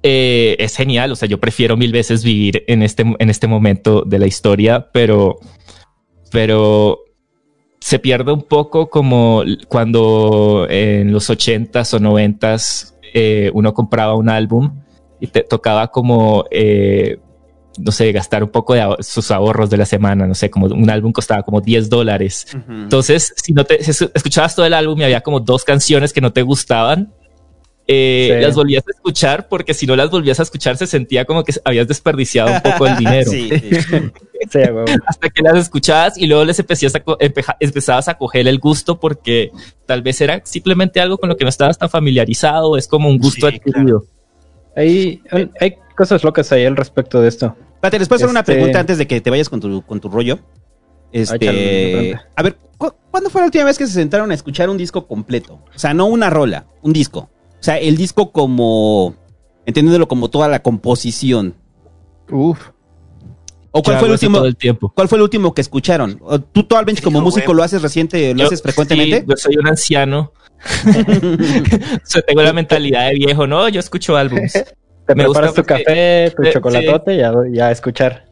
eh, 0.03 0.57
es 0.59 0.75
genial. 0.75 1.13
O 1.13 1.15
sea, 1.15 1.29
yo 1.29 1.39
prefiero 1.39 1.77
mil 1.77 1.93
veces 1.93 2.21
vivir 2.25 2.65
en 2.67 2.83
este, 2.83 3.03
en 3.17 3.29
este 3.29 3.47
momento 3.47 4.01
de 4.05 4.19
la 4.19 4.27
historia, 4.27 4.89
pero, 4.91 5.39
pero 6.31 6.99
se 7.81 7.97
pierde 7.97 8.31
un 8.31 8.43
poco 8.43 8.89
como 8.89 9.43
cuando 9.67 10.67
en 10.69 11.11
los 11.11 11.29
ochentas 11.31 11.93
o 11.95 11.99
noventas 11.99 12.95
eh, 13.13 13.49
uno 13.53 13.73
compraba 13.73 14.15
un 14.15 14.29
álbum 14.29 14.71
y 15.19 15.27
te 15.27 15.41
tocaba 15.41 15.87
como, 15.87 16.45
eh, 16.51 17.19
no 17.79 17.91
sé, 17.91 18.11
gastar 18.11 18.43
un 18.43 18.49
poco 18.49 18.75
de 18.75 18.97
sus 18.99 19.31
ahorros 19.31 19.71
de 19.71 19.77
la 19.77 19.85
semana. 19.85 20.27
No 20.27 20.35
sé, 20.35 20.51
como 20.51 20.67
un 20.67 20.89
álbum 20.91 21.11
costaba 21.11 21.41
como 21.41 21.59
10 21.59 21.89
dólares. 21.89 22.55
Entonces, 22.69 23.33
si 23.35 23.51
no 23.51 23.65
te 23.65 23.83
si 23.83 24.05
escuchabas 24.13 24.55
todo 24.55 24.65
el 24.67 24.75
álbum 24.75 24.99
y 24.99 25.03
había 25.03 25.21
como 25.21 25.39
dos 25.39 25.63
canciones 25.63 26.13
que 26.13 26.21
no 26.21 26.31
te 26.31 26.43
gustaban, 26.43 27.13
eh, 27.87 28.33
Sí. 28.37 28.41
las 28.45 28.55
volvías 28.55 28.83
a 28.87 28.91
escuchar 28.91 29.47
porque 29.49 29.73
si 29.73 29.85
no 29.87 29.95
las 29.95 30.09
volvías 30.11 30.39
a 30.39 30.43
escuchar 30.43 30.77
se 30.77 30.87
sentía 30.87 31.25
como 31.25 31.43
que 31.43 31.53
habías 31.65 31.87
desperdiciado 31.87 32.51
un 32.53 32.61
poco 32.61 32.87
el 32.87 32.95
dinero. 32.97 33.29
Sí, 33.29 33.49
sí. 33.51 33.97
Hasta 35.07 35.29
que 35.29 35.41
las 35.43 35.57
escuchabas 35.57 36.17
y 36.17 36.27
luego 36.27 36.43
les 36.45 36.57
empecías 36.59 36.93
a 36.95 37.03
empezabas 37.59 38.07
a 38.07 38.15
coger 38.17 38.47
el 38.47 38.59
gusto 38.59 38.99
porque 38.99 39.51
tal 39.85 40.01
vez 40.01 40.19
era 40.21 40.41
simplemente 40.45 40.99
algo 40.99 41.17
con 41.17 41.29
lo 41.29 41.37
que 41.37 41.43
no 41.45 41.49
estabas 41.49 41.77
tan 41.77 41.89
familiarizado, 41.89 42.77
es 42.77 42.87
como 42.87 43.09
un 43.09 43.17
gusto 43.17 43.49
Sí, 43.49 43.55
adquirido. 43.57 44.05
Hay, 44.75 45.21
hay 45.59 45.75
cosas 45.95 46.23
locas 46.23 46.51
ahí 46.51 46.65
al 46.65 46.77
respecto 46.77 47.21
de 47.21 47.27
esto. 47.27 47.55
Espérate, 47.75 47.99
les 47.99 48.07
puedo 48.07 48.17
hacer 48.17 48.29
una 48.29 48.39
Este- 48.41 48.53
pregunta 48.53 48.79
antes 48.79 48.97
de 48.97 49.07
que 49.07 49.19
te 49.21 49.29
vayas 49.29 49.49
con 49.49 49.59
tu, 49.59 49.81
con 49.83 49.99
tu 49.99 50.09
rollo. 50.09 50.39
échale, 51.11 52.09
Este, 52.11 52.19
a 52.35 52.43
ver, 52.43 52.55
¿cu- 52.77 52.93
¿cuándo 53.11 53.29
fue 53.29 53.41
la 53.41 53.45
última 53.45 53.65
vez 53.65 53.77
que 53.77 53.85
se 53.85 53.93
sentaron 53.93 54.31
a 54.31 54.33
escuchar 54.33 54.69
un 54.69 54.77
disco 54.77 55.07
completo? 55.07 55.59
O 55.75 55.79
sea, 55.79 55.93
no 55.93 56.05
una 56.05 56.29
rola, 56.29 56.65
un 56.81 56.93
disco. 56.93 57.29
O 57.61 57.63
sea, 57.63 57.77
el 57.77 57.95
disco 57.95 58.31
como, 58.31 59.15
entendiéndolo 59.65 60.07
como 60.07 60.29
toda 60.29 60.47
la 60.47 60.61
composición. 60.63 61.53
Uf. 62.31 62.59
¿O 63.73 63.81
cuál 63.83 63.97
fue 63.99 64.07
el 64.07 64.13
último? 64.13 64.37
todo 64.39 64.47
el 64.47 64.57
tiempo. 64.57 64.91
¿Cuál 64.93 65.07
fue 65.07 65.17
el 65.17 65.21
último 65.21 65.53
que 65.53 65.61
escucharon? 65.61 66.17
¿O 66.21 66.39
¿Tú, 66.41 66.63
tú 66.63 66.75
Albench, 66.75 67.01
como 67.01 67.21
músico, 67.21 67.45
güey. 67.47 67.57
lo 67.57 67.63
haces 67.63 67.81
reciente, 67.81 68.33
lo 68.33 68.39
Yo- 68.41 68.45
haces 68.47 68.61
frecuentemente? 68.61 69.21
sí, 69.21 69.25
yo 69.29 69.37
soy 69.37 69.55
un 69.57 69.67
anciano 69.67 70.33
o 70.33 70.61
sea, 72.03 72.21
tengo 72.27 72.41
la 72.43 72.53
mentalidad 72.53 73.07
de 73.09 73.13
viejo, 73.15 73.47
no, 73.47 73.69
yo 73.69 73.79
escucho 73.79 74.17
álbumes. 74.17 74.53
Te 74.53 75.15
Me 75.15 75.23
preparas 75.23 75.51
gusta 75.51 75.61
tu 75.61 75.67
porque- 75.67 75.83
café, 75.83 76.33
tu 76.35 76.43
eh, 76.43 76.51
chocolatote 76.53 77.15
y, 77.15 77.21
a, 77.21 77.31
y 77.53 77.59
a 77.59 77.71
escuchar. 77.71 78.25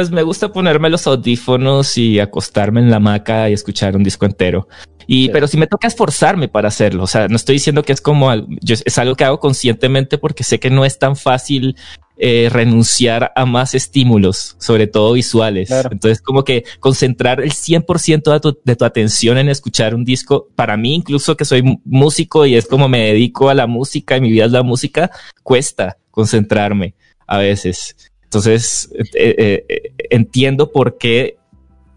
Pues 0.00 0.10
me 0.10 0.22
gusta 0.22 0.50
ponerme 0.50 0.88
los 0.88 1.06
audífonos 1.06 1.98
y 1.98 2.20
acostarme 2.20 2.80
en 2.80 2.88
la 2.88 2.96
hamaca 2.96 3.50
y 3.50 3.52
escuchar 3.52 3.96
un 3.96 4.02
disco 4.02 4.24
entero. 4.24 4.66
Y, 5.06 5.24
Sí. 5.24 5.30
pero 5.30 5.46
si 5.46 5.58
me 5.58 5.66
toca 5.66 5.88
esforzarme 5.88 6.48
para 6.48 6.68
hacerlo, 6.68 7.02
o 7.02 7.06
sea, 7.06 7.28
no 7.28 7.36
estoy 7.36 7.56
diciendo 7.56 7.82
que 7.82 7.92
es 7.92 8.00
como, 8.00 8.30
al- 8.30 8.46
yo, 8.62 8.76
es 8.82 8.96
algo 8.96 9.14
que 9.14 9.24
hago 9.24 9.38
conscientemente 9.40 10.16
porque 10.16 10.42
sé 10.42 10.58
que 10.58 10.70
no 10.70 10.86
es 10.86 10.98
tan 10.98 11.16
fácil 11.16 11.76
eh, 12.16 12.48
renunciar 12.50 13.30
a 13.36 13.44
más 13.44 13.74
estímulos, 13.74 14.56
sobre 14.58 14.86
todo 14.86 15.12
visuales. 15.12 15.68
Claro. 15.68 15.90
Entonces, 15.92 16.22
como 16.22 16.44
que 16.44 16.64
concentrar 16.78 17.42
el 17.42 17.52
100% 17.52 18.32
de 18.32 18.40
tu, 18.40 18.58
de 18.64 18.76
tu 18.76 18.86
atención 18.86 19.36
en 19.36 19.50
escuchar 19.50 19.94
un 19.94 20.04
disco, 20.06 20.48
para 20.54 20.78
mí, 20.78 20.94
incluso 20.94 21.36
que 21.36 21.44
soy 21.44 21.62
músico 21.84 22.46
y 22.46 22.54
es 22.56 22.66
como 22.66 22.88
me 22.88 23.00
dedico 23.08 23.50
a 23.50 23.54
la 23.54 23.66
música 23.66 24.16
y 24.16 24.22
mi 24.22 24.30
vida 24.30 24.46
es 24.46 24.52
la 24.52 24.62
música, 24.62 25.10
cuesta 25.42 25.98
concentrarme 26.10 26.94
a 27.26 27.36
veces. 27.36 27.94
Entonces, 28.30 28.88
eh, 28.94 29.08
eh, 29.16 29.64
eh, 29.68 29.92
entiendo 30.08 30.70
por 30.70 30.98
qué 30.98 31.36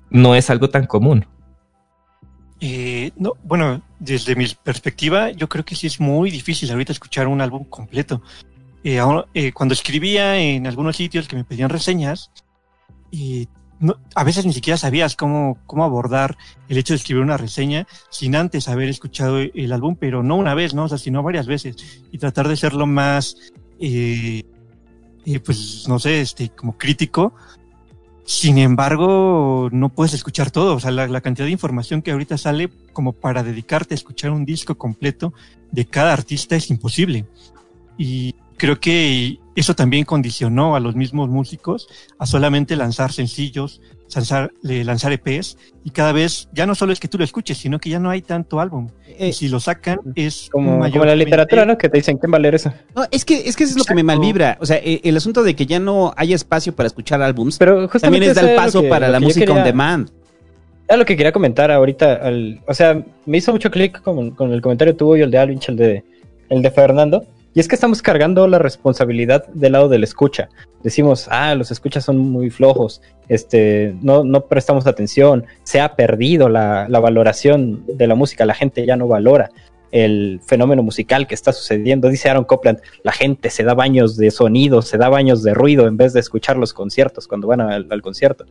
no 0.09 0.33
es 0.33 0.49
algo 0.49 0.67
tan 0.67 0.87
común. 0.87 1.27
Eh, 2.59 3.11
no, 3.17 3.33
bueno, 3.43 3.83
desde 3.99 4.35
mi 4.35 4.47
perspectiva, 4.63 5.29
yo 5.29 5.47
creo 5.47 5.63
que 5.63 5.75
sí 5.75 5.85
es 5.85 5.99
muy 5.99 6.31
difícil 6.31 6.71
ahorita 6.71 6.91
escuchar 6.91 7.27
un 7.27 7.39
álbum 7.39 7.65
completo. 7.65 8.23
Eh, 8.83 8.99
cuando 9.53 9.73
escribía 9.73 10.39
en 10.39 10.65
algunos 10.65 10.97
sitios 10.97 11.27
que 11.27 11.35
me 11.35 11.43
pedían 11.43 11.69
reseñas, 11.69 12.31
no, 13.79 13.97
a 14.15 14.23
veces 14.23 14.43
ni 14.47 14.53
siquiera 14.53 14.77
sabías 14.77 15.15
cómo, 15.15 15.59
cómo 15.67 15.83
abordar 15.83 16.35
el 16.67 16.79
hecho 16.79 16.93
de 16.93 16.97
escribir 16.97 17.21
una 17.21 17.37
reseña 17.37 17.85
sin 18.09 18.35
antes 18.35 18.67
haber 18.67 18.89
escuchado 18.89 19.37
el 19.37 19.71
álbum, 19.71 19.97
pero 19.99 20.23
no 20.23 20.35
una 20.35 20.55
vez, 20.55 20.73
¿no? 20.73 20.85
O 20.85 20.89
sea, 20.89 20.97
sino 20.97 21.21
varias 21.21 21.45
veces. 21.45 21.75
Y 22.11 22.17
tratar 22.17 22.47
de 22.47 22.57
ser 22.57 22.73
lo 22.73 22.87
más, 22.87 23.37
eh, 25.25 25.39
pues, 25.39 25.87
no 25.87 25.99
sé, 25.99 26.21
este, 26.21 26.49
como 26.49 26.77
crítico. 26.77 27.33
Sin 28.25 28.57
embargo, 28.57 29.69
no 29.71 29.89
puedes 29.89 30.13
escuchar 30.13 30.49
todo. 30.51 30.75
O 30.75 30.79
sea, 30.79 30.91
la, 30.91 31.07
la 31.07 31.21
cantidad 31.21 31.45
de 31.45 31.51
información 31.51 32.01
que 32.01 32.11
ahorita 32.11 32.37
sale 32.37 32.69
como 32.93 33.13
para 33.13 33.43
dedicarte 33.43 33.93
a 33.93 33.97
escuchar 33.97 34.31
un 34.31 34.45
disco 34.45 34.75
completo 34.75 35.33
de 35.71 35.85
cada 35.85 36.13
artista 36.13 36.55
es 36.55 36.69
imposible. 36.69 37.25
Y 37.97 38.35
creo 38.57 38.79
que 38.79 39.39
eso 39.55 39.75
también 39.75 40.05
condicionó 40.05 40.75
a 40.75 40.79
los 40.79 40.95
mismos 40.95 41.29
músicos 41.29 41.87
a 42.17 42.25
solamente 42.25 42.75
lanzar 42.75 43.11
sencillos, 43.11 43.81
lanzar, 44.13 44.51
eh, 44.67 44.83
lanzar 44.83 45.11
EPs, 45.11 45.57
y 45.83 45.89
cada 45.89 46.11
vez 46.11 46.47
ya 46.53 46.65
no 46.65 46.75
solo 46.75 46.93
es 46.93 46.99
que 46.99 47.07
tú 47.07 47.17
lo 47.17 47.23
escuches, 47.23 47.57
sino 47.57 47.79
que 47.79 47.89
ya 47.89 47.99
no 47.99 48.09
hay 48.09 48.21
tanto 48.21 48.59
álbum. 48.59 48.89
Eh, 49.07 49.29
y 49.29 49.33
si 49.33 49.47
lo 49.49 49.59
sacan 49.59 49.99
es 50.15 50.49
Como, 50.51 50.79
como 50.91 51.05
la 51.05 51.15
literatura, 51.15 51.65
¿no? 51.65 51.77
Que 51.77 51.89
te 51.89 51.97
dicen, 51.97 52.17
¿quién 52.17 52.31
va 52.31 52.37
a 52.37 52.39
leer 52.39 52.55
eso? 52.55 52.71
no, 52.95 53.03
es 53.11 53.25
que, 53.25 53.47
es 53.47 53.55
que 53.55 53.63
eso 53.63 53.71
es 53.73 53.77
lo 53.77 53.85
que 53.85 53.95
me 53.95 54.03
malvibra. 54.03 54.57
O 54.59 54.65
sea, 54.65 54.77
eh, 54.77 55.01
el 55.03 55.17
asunto 55.17 55.43
de 55.43 55.55
que 55.55 55.65
ya 55.65 55.79
no 55.79 56.13
hay 56.17 56.33
espacio 56.33 56.75
para 56.75 56.87
escuchar 56.87 57.21
álbums 57.21 57.57
Pero 57.57 57.87
también 57.87 58.23
es 58.23 58.35
dar 58.35 58.55
paso 58.55 58.81
que- 58.81 58.89
para 58.89 59.09
la 59.09 59.19
que 59.19 59.25
música 59.25 59.51
on 59.53 59.63
demand. 59.63 60.09
Era 60.87 60.97
lo 60.97 61.05
que 61.05 61.15
quería 61.15 61.31
comentar 61.31 61.71
ahorita. 61.71 62.13
al- 62.15 62.59
o 62.67 62.73
sea, 62.73 63.01
me 63.25 63.37
hizo 63.37 63.51
mucho 63.51 63.71
clic 63.71 64.01
con, 64.01 64.31
con 64.31 64.51
el 64.51 64.61
comentario 64.61 64.95
tuyo 64.95 65.15
y 65.15 65.21
el 65.23 65.31
de 65.31 65.37
Alvinch, 65.37 65.69
el 65.69 65.75
de, 65.77 66.03
el 66.49 66.61
de 66.61 66.71
Fernando. 66.71 67.25
Y 67.53 67.59
es 67.59 67.67
que 67.67 67.75
estamos 67.75 68.01
cargando 68.01 68.47
la 68.47 68.57
responsabilidad 68.57 69.45
del 69.47 69.73
lado 69.73 69.89
del 69.89 70.03
escucha. 70.03 70.49
Decimos, 70.81 71.27
ah, 71.29 71.53
los 71.55 71.71
escuchas 71.71 72.03
son 72.03 72.17
muy 72.17 72.49
flojos, 72.49 73.01
este, 73.29 73.95
no, 74.01 74.23
no 74.23 74.45
prestamos 74.47 74.87
atención, 74.87 75.45
se 75.63 75.79
ha 75.79 75.95
perdido 75.95 76.49
la, 76.49 76.87
la 76.89 76.99
valoración 76.99 77.85
de 77.85 78.07
la 78.07 78.15
música, 78.15 78.45
la 78.45 78.55
gente 78.55 78.85
ya 78.85 78.95
no 78.95 79.07
valora 79.07 79.51
el 79.91 80.41
fenómeno 80.43 80.81
musical 80.81 81.27
que 81.27 81.35
está 81.35 81.53
sucediendo. 81.53 82.09
Dice 82.09 82.27
Aaron 82.27 82.45
Copland, 82.45 82.79
la 83.03 83.11
gente 83.11 83.51
se 83.51 83.63
da 83.63 83.75
baños 83.75 84.17
de 84.17 84.31
sonido, 84.31 84.81
se 84.81 84.97
da 84.97 85.07
baños 85.07 85.43
de 85.43 85.53
ruido 85.53 85.87
en 85.87 85.97
vez 85.97 86.13
de 86.13 86.19
escuchar 86.19 86.57
los 86.57 86.73
conciertos 86.73 87.27
cuando 87.27 87.47
van 87.47 87.61
al, 87.61 87.87
al 87.89 88.01
concierto. 88.01 88.45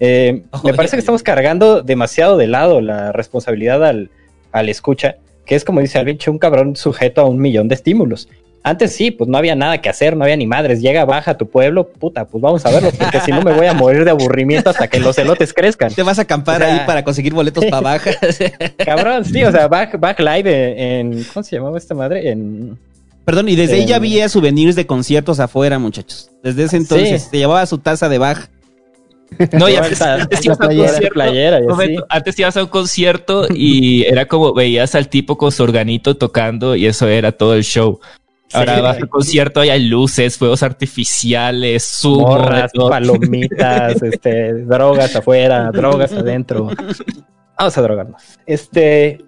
Eh, 0.00 0.42
me 0.64 0.74
parece 0.74 0.96
que 0.96 1.00
estamos 1.00 1.22
cargando 1.22 1.82
demasiado 1.82 2.36
de 2.36 2.48
lado 2.48 2.80
la 2.80 3.12
responsabilidad 3.12 3.84
al, 3.84 4.10
al 4.50 4.68
escucha, 4.68 5.16
que 5.46 5.54
es 5.54 5.64
como 5.64 5.80
dice 5.80 5.98
Alvinche, 5.98 6.30
un 6.30 6.38
cabrón 6.38 6.74
sujeto 6.74 7.20
a 7.20 7.28
un 7.28 7.38
millón 7.38 7.68
de 7.68 7.76
estímulos. 7.76 8.28
Antes 8.68 8.94
sí, 8.94 9.10
pues 9.10 9.28
no 9.28 9.38
había 9.38 9.54
nada 9.54 9.80
que 9.80 9.88
hacer, 9.88 10.16
no 10.16 10.24
había 10.24 10.36
ni 10.36 10.46
madres. 10.46 10.80
Llega, 10.82 11.04
baja 11.04 11.30
a 11.30 11.38
tu 11.38 11.48
pueblo, 11.48 11.88
puta, 11.88 12.26
pues 12.26 12.42
vamos 12.42 12.64
a 12.66 12.70
verlo, 12.70 12.90
porque 12.98 13.20
si 13.20 13.30
no 13.30 13.40
me 13.42 13.52
voy 13.54 13.66
a 13.66 13.72
morir 13.72 14.04
de 14.04 14.10
aburrimiento 14.10 14.68
hasta 14.70 14.88
que 14.88 15.00
los 15.00 15.16
elotes 15.18 15.54
crezcan. 15.54 15.92
Te 15.94 16.02
vas 16.02 16.18
a 16.18 16.22
acampar 16.22 16.60
O 16.62 16.64
sea- 16.66 16.74
ahí 16.74 16.86
para 16.86 17.02
conseguir 17.02 17.32
boletos 17.32 17.64
para 17.66 17.80
baja. 17.80 18.10
Cabrón, 18.84 19.24
sí, 19.24 19.42
o 19.44 19.50
sea, 19.50 19.68
back, 19.68 19.98
back 19.98 20.20
live 20.20 20.50
en, 21.00 21.12
en- 21.14 21.24
¿Cómo 21.32 21.42
se 21.42 21.56
llamaba 21.56 21.78
esta 21.78 21.94
madre? 21.94 22.30
En. 22.30 22.78
Perdón, 23.24 23.48
y 23.48 23.56
desde 23.56 23.74
ahí 23.74 23.86
ya 23.86 23.96
había 23.96 24.28
souvenirs 24.28 24.74
de 24.76 24.86
conciertos 24.86 25.40
afuera, 25.40 25.78
muchachos. 25.78 26.30
Desde 26.42 26.64
ese 26.64 26.76
entonces 26.78 27.22
Sí. 27.24 27.28
te 27.32 27.38
llevaba 27.38 27.64
su 27.66 27.78
taza 27.78 28.08
de 28.08 28.18
Bach. 28.18 28.48
No, 29.52 29.68
y 29.68 29.76
antes, 29.76 30.00
antes 30.00 30.42
ibas 30.46 30.56
playera, 30.56 31.08
playera 31.12 31.60
y 31.60 31.64
momento, 31.64 32.06
antes 32.08 32.38
ibas 32.38 32.56
a 32.56 32.62
un 32.62 32.70
concierto 32.70 33.46
y 33.54 34.04
era 34.04 34.24
como 34.24 34.54
veías 34.54 34.94
al 34.94 35.08
tipo 35.10 35.36
con 35.36 35.52
su 35.52 35.62
organito 35.62 36.16
tocando 36.16 36.74
y 36.74 36.86
eso 36.86 37.06
era 37.08 37.32
todo 37.32 37.52
el 37.54 37.62
show. 37.62 38.00
Ahora 38.52 38.76
Sí. 38.76 38.80
vas 38.82 39.02
a 39.02 39.06
concierto 39.06 39.62
y 39.64 39.70
hay 39.70 39.88
luces, 39.88 40.38
fuegos 40.38 40.62
artificiales, 40.62 41.98
todo. 42.02 42.88
palomitas, 42.88 44.02
este, 44.02 44.54
drogas 44.64 45.14
afuera, 45.16 45.70
drogas 45.70 46.12
adentro. 46.12 46.70
Vamos 47.58 47.76
a 47.78 47.82
drogarnos. 47.82 48.22
Este, 48.46 49.18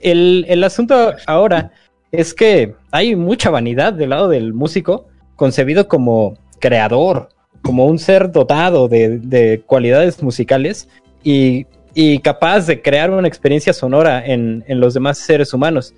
el, 0.00 0.44
el 0.48 0.64
asunto 0.64 1.12
ahora 1.26 1.70
es 2.10 2.34
que 2.34 2.74
hay 2.90 3.14
mucha 3.16 3.50
vanidad 3.50 3.92
del 3.92 4.10
lado 4.10 4.28
del 4.28 4.52
músico, 4.54 5.06
concebido 5.36 5.88
como 5.88 6.36
creador, 6.60 7.28
como 7.62 7.86
un 7.86 7.98
ser 7.98 8.30
dotado 8.32 8.88
de, 8.88 9.18
de 9.18 9.62
cualidades 9.66 10.22
musicales 10.22 10.88
y, 11.22 11.66
y 11.94 12.18
capaz 12.20 12.66
de 12.66 12.82
crear 12.82 13.10
una 13.10 13.28
experiencia 13.28 13.72
sonora 13.72 14.24
en, 14.24 14.64
en 14.66 14.80
los 14.80 14.94
demás 14.94 15.18
seres 15.18 15.52
humanos 15.54 15.94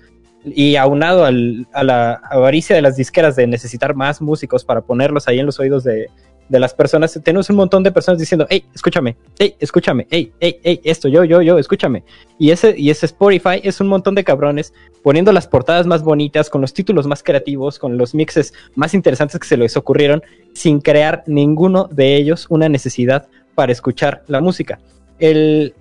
y 0.55 0.75
aunado 0.75 1.25
a 1.25 1.83
la 1.83 2.13
avaricia 2.29 2.75
de 2.75 2.81
las 2.81 2.95
disqueras 2.95 3.35
de 3.35 3.47
necesitar 3.47 3.95
más 3.95 4.21
músicos 4.21 4.63
para 4.63 4.81
ponerlos 4.81 5.27
ahí 5.27 5.39
en 5.39 5.45
los 5.45 5.59
oídos 5.59 5.83
de, 5.83 6.09
de 6.49 6.59
las 6.59 6.73
personas, 6.73 7.19
tenemos 7.23 7.49
un 7.49 7.57
montón 7.57 7.83
de 7.83 7.91
personas 7.91 8.19
diciendo, 8.19 8.47
hey, 8.49 8.63
escúchame, 8.73 9.17
hey, 9.37 9.55
escúchame, 9.59 10.07
hey, 10.09 10.31
hey, 10.39 10.59
hey, 10.63 10.81
esto, 10.83 11.07
yo, 11.07 11.23
yo, 11.23 11.41
yo, 11.41 11.57
escúchame. 11.57 12.03
Y 12.39 12.51
ese, 12.51 12.73
y 12.77 12.89
ese 12.89 13.05
Spotify 13.05 13.59
es 13.63 13.81
un 13.81 13.87
montón 13.87 14.15
de 14.15 14.23
cabrones 14.23 14.73
poniendo 15.03 15.31
las 15.31 15.47
portadas 15.47 15.85
más 15.87 16.03
bonitas, 16.03 16.49
con 16.49 16.61
los 16.61 16.73
títulos 16.73 17.05
más 17.05 17.21
creativos, 17.21 17.79
con 17.79 17.97
los 17.97 18.15
mixes 18.15 18.53
más 18.75 18.93
interesantes 18.93 19.39
que 19.39 19.47
se 19.47 19.57
les 19.57 19.75
ocurrieron, 19.75 20.23
sin 20.53 20.79
crear 20.79 21.23
ninguno 21.27 21.89
de 21.91 22.15
ellos 22.15 22.47
una 22.49 22.69
necesidad 22.69 23.27
para 23.55 23.71
escuchar 23.71 24.23
la 24.27 24.39
música. 24.39 24.79
El 25.19 25.73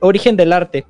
origen 0.00 0.36
del 0.36 0.52
arte 0.52 0.86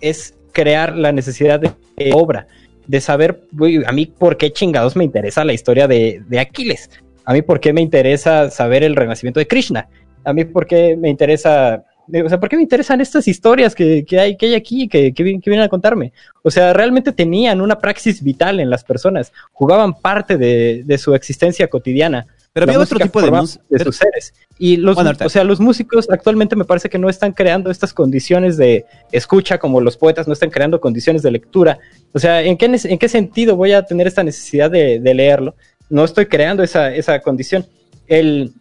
es 0.00 0.34
crear 0.52 0.96
la 0.96 1.12
necesidad 1.12 1.60
de 1.60 1.72
obra, 2.12 2.46
de 2.86 3.00
saber, 3.00 3.42
a 3.86 3.92
mí 3.92 4.06
por 4.06 4.36
qué 4.36 4.52
chingados 4.52 4.96
me 4.96 5.04
interesa 5.04 5.44
la 5.44 5.52
historia 5.52 5.86
de, 5.86 6.22
de 6.28 6.40
Aquiles, 6.40 6.90
a 7.24 7.32
mí 7.32 7.42
por 7.42 7.60
qué 7.60 7.72
me 7.72 7.80
interesa 7.80 8.50
saber 8.50 8.82
el 8.82 8.96
renacimiento 8.96 9.40
de 9.40 9.46
Krishna, 9.46 9.88
a 10.24 10.32
mí 10.32 10.44
por 10.44 10.66
qué 10.66 10.96
me 10.96 11.08
interesa, 11.08 11.84
o 12.24 12.28
sea, 12.28 12.40
por 12.40 12.48
qué 12.48 12.56
me 12.56 12.62
interesan 12.62 13.00
estas 13.00 13.28
historias 13.28 13.74
que, 13.74 14.04
que 14.04 14.18
hay, 14.18 14.36
que 14.36 14.46
hay 14.46 14.54
aquí, 14.54 14.88
que, 14.88 15.12
que, 15.12 15.24
que 15.24 15.50
vienen 15.50 15.62
a 15.66 15.68
contarme. 15.68 16.12
O 16.42 16.50
sea, 16.50 16.72
realmente 16.72 17.12
tenían 17.12 17.60
una 17.60 17.78
praxis 17.78 18.22
vital 18.22 18.60
en 18.60 18.70
las 18.70 18.84
personas, 18.84 19.32
jugaban 19.52 19.94
parte 19.94 20.36
de, 20.36 20.82
de 20.84 20.98
su 20.98 21.14
existencia 21.14 21.68
cotidiana. 21.68 22.26
Pero 22.52 22.64
había 22.64 22.80
otro 22.80 22.98
tipo 22.98 23.22
de 23.22 23.30
música. 23.30 23.64
de 23.70 23.84
sus 23.84 23.96
seres. 23.96 24.34
Y 24.58 24.76
los, 24.76 24.94
Bueno, 24.94 25.12
o 25.24 25.28
sea, 25.28 25.42
los 25.42 25.58
músicos 25.58 26.06
actualmente 26.10 26.54
me 26.54 26.64
parece 26.64 26.90
que 26.90 26.98
no 26.98 27.08
están 27.08 27.32
creando 27.32 27.70
estas 27.70 27.94
condiciones 27.94 28.58
de 28.58 28.84
escucha 29.10 29.58
como 29.58 29.80
los 29.80 29.96
poetas 29.96 30.26
no 30.26 30.34
están 30.34 30.50
creando 30.50 30.80
condiciones 30.80 31.22
de 31.22 31.30
lectura. 31.30 31.78
O 32.12 32.18
sea, 32.18 32.42
¿en 32.42 32.58
qué, 32.58 32.66
en 32.66 32.98
qué 32.98 33.08
sentido 33.08 33.56
voy 33.56 33.72
a 33.72 33.84
tener 33.84 34.06
esta 34.06 34.22
necesidad 34.22 34.70
de, 34.70 35.00
de 35.00 35.14
leerlo? 35.14 35.54
No 35.88 36.04
estoy 36.04 36.26
creando 36.26 36.62
esa, 36.62 36.94
esa 36.94 37.20
condición. 37.20 37.66
El, 38.06 38.52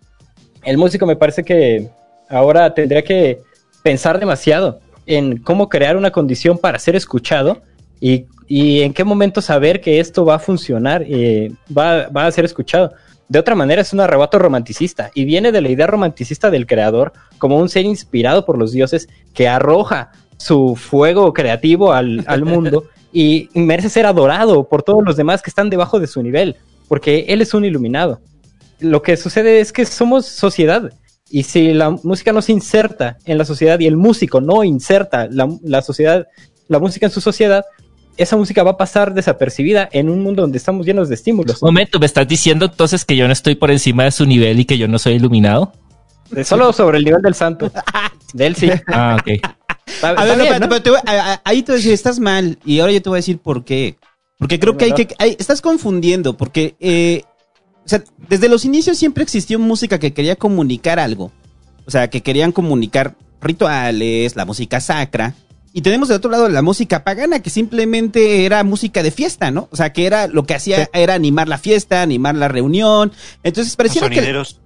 el 0.64 0.78
músico 0.78 1.06
me 1.06 1.18
parece 1.18 1.44
que 1.44 1.90
ahora 2.30 2.74
tendría 2.74 3.04
que 3.04 3.42
pensar 3.84 4.20
demasiado 4.20 4.80
en 5.06 5.38
cómo 5.38 5.68
crear 5.68 5.98
una 5.98 6.12
condición 6.12 6.58
para 6.58 6.80
ser 6.80 6.96
escuchado 6.96 7.62
y, 8.00 8.26
y 8.48 8.82
en 8.82 8.94
qué 8.94 9.04
momento 9.04 9.42
saber 9.42 9.82
que 9.82 10.00
esto 10.00 10.24
va 10.24 10.36
a 10.36 10.40
funcionar, 10.40 11.04
eh, 11.08 11.52
va, 11.78 12.08
va 12.08 12.26
a 12.26 12.32
ser 12.32 12.46
escuchado. 12.46 12.94
De 13.32 13.40
otra 13.40 13.56
manera 13.56 13.82
es 13.82 13.94
un 13.94 14.02
arrebato 14.02 14.40
romanticista 14.40 15.10
y 15.16 15.24
viene 15.24 15.54
de 15.54 15.62
la 15.62 15.70
idea 15.70 15.88
romanticista 15.88 16.52
del 16.52 16.68
creador 16.68 17.14
como 17.38 17.60
un 17.60 17.70
ser 17.70 17.86
inspirado 17.86 18.46
por 18.46 18.58
los 18.58 18.74
dioses 18.74 19.08
que 19.34 19.48
arroja 19.48 20.12
su 20.36 20.76
fuego 20.76 21.32
creativo 21.32 21.94
al, 21.94 22.26
al 22.28 22.44
mundo 22.44 22.88
y 23.14 23.48
merece 23.54 23.88
ser 23.88 24.06
adorado 24.06 24.68
por 24.68 24.84
todos 24.84 25.02
los 25.06 25.16
demás 25.16 25.42
que 25.42 25.50
están 25.50 25.70
debajo 25.70 26.02
de 26.02 26.08
su 26.08 26.22
nivel, 26.22 26.58
porque 26.90 27.24
él 27.30 27.40
es 27.42 27.54
un 27.54 27.64
iluminado. 27.64 28.20
Lo 28.82 29.02
que 29.02 29.16
sucede 29.16 29.62
es 29.62 29.72
que 29.72 29.86
somos 29.86 30.26
sociedad 30.26 30.92
y 31.30 31.44
si 31.44 31.72
la 31.72 31.92
música 31.92 32.34
no 32.34 32.42
se 32.42 32.52
inserta 32.52 33.18
en 33.24 33.38
la 33.38 33.46
sociedad 33.46 33.80
y 33.80 33.88
el 33.88 33.96
músico 33.96 34.42
no 34.42 34.66
inserta 34.66 35.30
la, 35.32 35.48
la 35.64 35.82
sociedad, 35.82 36.28
la 36.68 36.80
música 36.80 37.06
en 37.06 37.14
su 37.14 37.22
sociedad, 37.22 37.64
esa 38.18 38.36
música 38.38 38.64
va 38.64 38.72
a 38.72 38.78
pasar 38.78 39.14
desapercibida 39.14 39.88
en 39.92 40.10
un 40.10 40.22
mundo 40.22 40.42
donde 40.44 40.58
estamos 40.58 40.86
llenos 40.86 41.10
de 41.10 41.16
estímulos. 41.16 41.62
Momento, 41.62 42.00
¿me 42.00 42.06
estás 42.06 42.28
diciendo 42.28 42.66
entonces 42.66 43.06
que 43.06 43.16
yo 43.16 43.26
no 43.28 43.34
estoy 43.34 43.56
por 43.56 43.72
encima 43.72 44.04
de 44.04 44.12
su 44.12 44.26
nivel 44.26 44.60
y 44.60 44.66
que 44.66 44.78
yo 44.78 44.88
no 44.88 45.00
soy 45.00 45.14
iluminado? 45.14 45.72
De- 46.30 46.44
Solo 46.44 46.72
sobre 46.74 46.98
el 47.00 47.06
nivel 47.06 47.22
del 47.22 47.36
santo. 47.36 47.72
De 48.34 48.46
él 48.48 48.56
sí. 48.56 48.70
Ah, 48.88 49.18
ok. 49.20 49.28
Está- 49.86 50.10
A 50.10 50.24
ver, 50.26 50.38
no, 50.38 50.44
bien, 50.44 50.54
espérate, 50.54 50.60
¿no? 50.62 50.70
pero 50.70 50.82
te 50.82 50.90
voy- 50.92 51.00
a- 51.06 51.34
a- 51.34 51.42
ahí 51.44 51.64
te 51.64 51.72
voy 51.72 51.76
a 51.76 51.80
decir, 51.80 51.92
estás 51.94 52.20
mal. 52.20 52.58
Y 52.66 52.80
ahora 52.80 52.94
yo 52.94 53.02
te 53.02 53.10
voy 53.10 53.18
a 53.18 53.20
decir 53.20 53.40
por 53.40 53.66
qué. 53.66 53.98
Porque 54.40 54.60
creo 54.60 54.78
que 54.78 54.86
hay 54.86 54.94
que. 54.94 55.08
hay- 55.20 55.36
estás 55.40 55.62
confundiendo. 55.62 56.38
Porque. 56.38 56.76
eh, 56.80 57.24
o 57.84 57.90
sea, 57.90 58.04
desde 58.30 58.48
los 58.48 58.64
inicios 58.64 58.98
siempre 58.98 59.24
existió 59.24 59.60
música 59.60 60.00
que 60.00 60.14
quería 60.14 60.36
comunicar 60.36 61.00
algo. 61.00 61.32
O 61.86 61.92
sea, 61.92 62.10
que 62.10 62.22
querían 62.22 62.52
comunicar 62.52 63.16
rituales, 63.42 64.36
la 64.36 64.46
música 64.46 64.80
sacra. 64.80 65.34
Y 65.74 65.82
tenemos 65.82 66.10
del 66.10 66.18
otro 66.18 66.30
lado 66.30 66.50
la 66.50 66.62
música 66.62 67.04
pagana, 67.04 67.40
que 67.40 67.50
simplemente 67.50 68.46
era 68.46 68.64
música 68.64 69.04
de 69.04 69.12
fiesta, 69.12 69.52
¿no? 69.52 69.70
O 69.72 69.76
sea, 69.78 69.94
que 69.94 70.06
era 70.06 70.28
lo 70.28 70.44
que 70.44 70.54
hacía 70.54 70.90
era 70.94 71.14
animar 71.14 71.48
la 71.48 71.58
fiesta, 71.58 72.02
animar 72.02 72.36
la 72.36 72.48
reunión. 72.50 73.12
Entonces 73.44 73.72
Los 73.72 73.76
pareciera 73.78 74.10
que. 74.10 74.16
sonideros. 74.16 74.58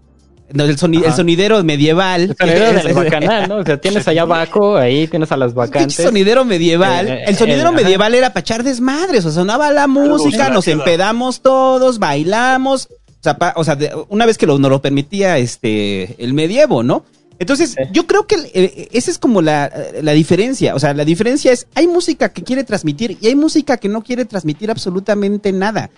No, 0.54 0.64
el, 0.64 0.78
soni- 0.78 1.04
el 1.04 1.14
sonidero 1.14 1.64
medieval. 1.64 2.22
El 2.22 2.36
sonidero 2.38 2.82
que 2.82 2.88
del 2.88 2.94
bacanal, 2.94 3.50
¿no? 3.50 3.56
O 3.58 3.66
sea, 3.66 3.78
tienes 3.78 4.08
allá 4.08 4.26
Baco, 4.26 4.78
ahí 4.78 5.08
tienes 5.08 5.32
a 5.32 5.38
las 5.38 5.54
vacantes. 5.56 5.96
sonidero 5.96 6.46
medieval. 6.46 7.08
Eh, 7.08 7.14
eh, 7.14 7.24
el 7.28 7.36
sonidero 7.36 7.70
eh, 7.70 7.74
ajá. 7.74 7.82
medieval 7.84 8.14
era 8.16 8.30
para 8.30 8.42
echar 8.42 8.64
desmadres. 8.64 9.26
O 9.26 9.30
sea, 9.32 9.42
sonaba 9.42 9.72
la 9.72 9.88
música, 9.88 10.50
nos 10.50 10.68
empedamos 10.68 11.42
todos, 11.42 11.98
bailamos. 12.00 12.88
O 12.92 13.24
sea, 13.24 13.38
pa- 13.38 13.54
o 13.56 13.64
sea, 13.64 13.76
de- 13.76 13.92
una 14.10 14.26
vez 14.28 14.38
que 14.38 14.46
lo, 14.46 14.60
nos 14.60 14.70
lo 14.70 14.82
permitía 14.82 15.38
este 15.40 16.16
el 16.24 16.34
medievo, 16.36 16.84
¿no? 16.84 17.06
Entonces, 17.40 17.72
Sí. 17.72 17.84
yo 17.92 18.08
creo 18.08 18.28
que 18.28 18.36
eh, 18.54 18.88
esa 18.92 19.12
es 19.12 19.18
como 19.18 19.42
la, 19.42 19.72
la 20.02 20.12
diferencia. 20.14 20.76
O 20.76 20.80
sea, 20.80 20.94
la 20.94 21.06
diferencia 21.06 21.52
es, 21.52 21.68
hay 21.76 21.88
música 21.88 22.30
que 22.34 22.44
quiere 22.44 22.64
transmitir 22.64 23.18
y 23.22 23.28
hay 23.28 23.36
música 23.36 23.78
que 23.78 23.90
no 23.90 24.04
quiere 24.04 24.26
transmitir 24.26 24.72
absolutamente 24.72 25.52
nada. 25.52 25.90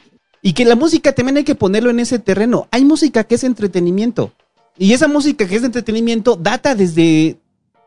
Y 0.42 0.54
que 0.54 0.66
la 0.66 0.76
música 0.76 1.14
también 1.14 1.38
hay 1.38 1.44
que 1.44 1.56
ponerlo 1.56 1.90
en 1.90 2.00
ese 2.00 2.20
terreno. 2.20 2.68
Hay 2.72 2.86
música 2.86 3.24
que 3.24 3.36
es 3.36 3.44
entretenimiento. 3.44 4.32
Y 4.78 4.94
esa 4.94 5.08
música 5.08 5.48
que 5.48 5.56
es 5.56 5.62
de 5.62 5.68
entretenimiento 5.68 6.36
data 6.36 6.76
desde, 6.76 7.38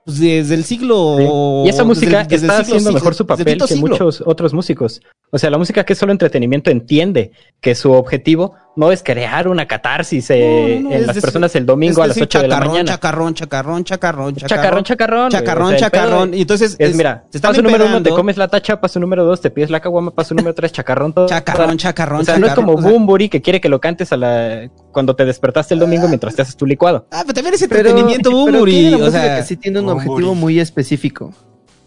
pues, 0.04 0.18
desde 0.18 0.54
el 0.56 0.64
siglo... 0.64 1.16
Sí. 1.18 1.66
Y 1.66 1.68
esa 1.70 1.84
música 1.84 2.24
desde- 2.24 2.28
desde 2.28 2.46
el 2.46 2.50
está 2.50 2.64
siglo 2.64 2.76
haciendo 2.78 2.92
mejor 2.92 3.14
su 3.14 3.26
papel 3.26 3.58
que 3.58 3.66
siglo. 3.68 3.88
muchos 3.88 4.22
otros 4.26 4.52
músicos. 4.52 5.00
O 5.30 5.38
sea, 5.38 5.48
la 5.50 5.58
música 5.58 5.84
que 5.84 5.92
es 5.92 5.98
solo 6.00 6.10
entretenimiento 6.10 6.70
entiende 6.72 7.30
que 7.60 7.76
su 7.76 7.92
objetivo 7.92 8.54
no 8.80 8.90
es 8.90 9.02
crear 9.02 9.46
una 9.46 9.66
catarsis 9.68 10.30
eh, 10.30 10.80
No, 10.82 10.82
no, 10.84 10.88
no, 10.90 10.94
en 10.96 11.00
es 11.02 11.06
las 11.06 11.16
decir- 11.16 11.20
personas 11.22 11.54
el 11.54 11.66
domingo 11.66 11.92
Es 11.92 11.98
a 11.98 12.06
las 12.08 12.16
decir, 12.16 12.22
8 12.24 12.38
de 12.40 12.48
la 12.48 12.54
chacarrón, 12.54 12.72
mañana. 12.72 12.90
Chacarrón, 12.90 13.34
chacarrón, 13.34 13.84
chacarrón, 13.84 14.34
Chacarrón, 14.34 14.84
chacarrón. 14.84 15.30
Chacarrón, 15.30 15.76
chacarrón. 15.76 16.34
Y 16.34 16.40
entonces 16.42 16.76
Es, 16.78 16.96
mira, 16.96 17.24
se 17.30 17.38
están 17.38 17.50
paso 17.52 17.62
número 17.62 17.86
uno, 17.86 18.02
te 18.02 18.10
comes 18.10 18.36
la 18.38 18.48
tacha, 18.48 18.80
paso 18.80 18.98
número 18.98 19.24
dos, 19.24 19.40
te 19.40 19.50
pides 19.50 19.70
la 19.70 19.80
caguama, 19.80 20.10
paso 20.12 20.34
número 20.34 20.54
tres, 20.54 20.72
chacarrón, 20.72 21.12
todo. 21.12 21.26
Chacarrón, 21.28 21.76
chacarrón, 21.76 22.20
O 22.22 22.24
sea, 22.24 22.38
no 22.38 22.46
es 22.46 22.54
como 22.54 22.74
Bumburi 22.76 23.28
que 23.28 23.42
quiere 23.42 23.60
que 23.60 23.68
lo 23.68 23.80
cantes 23.80 24.12
a 24.12 24.16
la 24.16 24.68
cuando 24.92 25.14
te 25.14 25.24
despertaste 25.26 25.74
el 25.74 25.80
domingo 25.80 26.08
mientras 26.08 26.34
te 26.34 26.42
haces 26.42 26.56
tu 26.56 26.64
licuado. 26.66 27.06
Ah, 27.10 27.20
pero 27.22 27.34
también 27.34 27.54
es 27.54 27.62
entretenimiento 27.62 28.30
Bumburi, 28.30 28.94
o 28.94 28.98
música 28.98 29.10
sea, 29.10 29.36
que 29.36 29.42
sí 29.44 29.56
tiene 29.56 29.80
un 29.80 29.88
objetivo 29.90 30.34
muy 30.34 30.58
específico. 30.58 31.32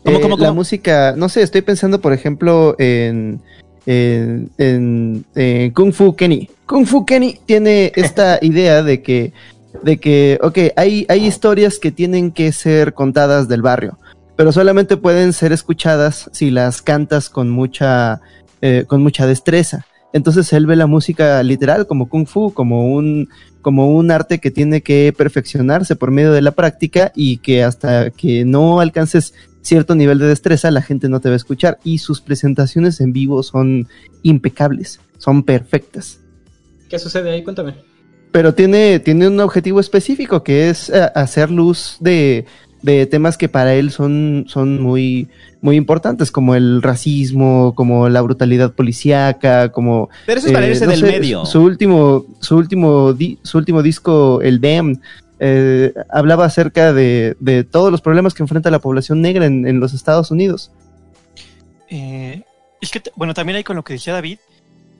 ¿Cómo, 0.05 0.17
Eh, 0.17 0.21
cómo, 0.21 0.37
La 0.37 0.47
cómo? 0.49 0.55
música, 0.59 1.13
no 1.17 1.29
sé, 1.29 1.41
estoy 1.41 1.61
pensando, 1.61 2.01
por 2.01 2.11
ejemplo, 2.13 2.75
en, 2.77 3.41
en, 3.85 4.49
en- 4.57 5.25
en 5.35 5.71
Kung 5.71 5.91
Fu 5.93 6.15
Kenny. 6.15 6.49
Kung 6.65 6.85
Fu 6.85 7.05
Kenny 7.05 7.39
tiene 7.45 7.91
esta 7.95 8.39
idea 8.41 8.83
de 8.83 9.01
que, 9.01 9.33
de 9.83 9.97
que, 9.97 10.39
ok, 10.41 10.57
hay, 10.75 11.05
hay 11.09 11.25
historias 11.25 11.79
que 11.79 11.91
tienen 11.91 12.31
que 12.31 12.51
ser 12.51 12.93
contadas 12.93 13.47
del 13.47 13.61
barrio, 13.61 13.97
pero 14.35 14.51
solamente 14.51 14.97
pueden 14.97 15.33
ser 15.33 15.51
escuchadas 15.51 16.29
si 16.33 16.49
las 16.51 16.81
cantas 16.81 17.29
con 17.29 17.49
mucha, 17.49 18.21
eh, 18.61 18.85
con 18.87 19.01
mucha 19.03 19.27
destreza. 19.27 19.85
Entonces 20.13 20.53
él 20.53 20.67
ve 20.67 20.75
la 20.75 20.85
música 20.85 21.41
literal 21.41 21.87
como 21.87 22.07
kung 22.07 22.27
fu, 22.27 22.53
como 22.53 22.93
un, 22.93 23.29
como 23.63 23.89
un 23.95 24.11
arte 24.11 24.37
que 24.39 24.51
tiene 24.51 24.81
que 24.81 25.11
perfeccionarse 25.17 25.95
por 25.95 26.11
medio 26.11 26.31
de 26.31 26.41
la 26.43 26.51
práctica 26.51 27.11
y 27.15 27.37
que 27.37 27.63
hasta 27.63 28.11
que 28.11 28.45
no 28.45 28.79
alcances 28.79 29.33
cierto 29.63 29.95
nivel 29.95 30.19
de 30.19 30.27
destreza 30.27 30.69
la 30.69 30.83
gente 30.83 31.09
no 31.09 31.19
te 31.19 31.29
va 31.29 31.33
a 31.33 31.37
escuchar 31.37 31.79
y 31.83 31.97
sus 31.97 32.21
presentaciones 32.21 33.01
en 33.01 33.11
vivo 33.13 33.41
son 33.41 33.87
impecables, 34.21 34.99
son 35.17 35.41
perfectas. 35.43 36.19
¿Qué 36.89 36.99
sucede 36.99 37.31
ahí? 37.31 37.43
Cuéntame. 37.43 37.73
Pero 38.31 38.53
tiene, 38.53 38.99
tiene 38.99 39.27
un 39.27 39.39
objetivo 39.39 39.79
específico 39.79 40.43
que 40.43 40.69
es 40.69 40.89
eh, 40.89 41.09
hacer 41.15 41.49
luz 41.51 41.97
de, 41.99 42.45
de 42.81 43.05
temas 43.05 43.37
que 43.37 43.47
para 43.47 43.73
él 43.75 43.91
son, 43.91 44.45
son 44.47 44.81
muy, 44.81 45.27
muy 45.61 45.75
importantes, 45.75 46.31
como 46.31 46.55
el 46.55 46.81
racismo, 46.81 47.73
como 47.75 48.09
la 48.09 48.21
brutalidad 48.21 48.73
policíaca, 48.73 49.69
como 49.71 50.09
pero 50.25 50.39
eso 50.39 50.47
es 50.47 50.53
para 50.53 50.65
eh, 50.65 50.71
irse 50.71 50.85
no 50.85 50.91
del 50.91 50.99
sé, 51.01 51.05
medio. 51.05 51.45
Su 51.45 51.61
último, 51.61 52.25
su 52.41 52.57
último, 52.57 53.13
di- 53.13 53.37
su 53.43 53.57
último 53.59 53.81
disco, 53.83 54.41
el 54.41 54.59
Damn, 54.59 54.99
eh, 55.45 55.93
hablaba 56.09 56.45
acerca 56.45 56.93
de, 56.93 57.67
todos 57.69 57.91
los 57.91 57.99
problemas 57.99 58.33
que 58.33 58.43
enfrenta 58.43 58.71
la 58.71 58.79
población 58.79 59.21
negra 59.21 59.45
en, 59.45 59.77
los 59.81 59.93
Estados 59.93 60.31
Unidos. 60.31 60.71
Eh, 61.89 62.43
es 62.79 62.89
que, 62.89 63.03
bueno, 63.17 63.33
también 63.33 63.57
hay 63.57 63.65
con 63.65 63.75
lo 63.75 63.83
que 63.83 63.91
decía 63.91 64.13
David. 64.13 64.39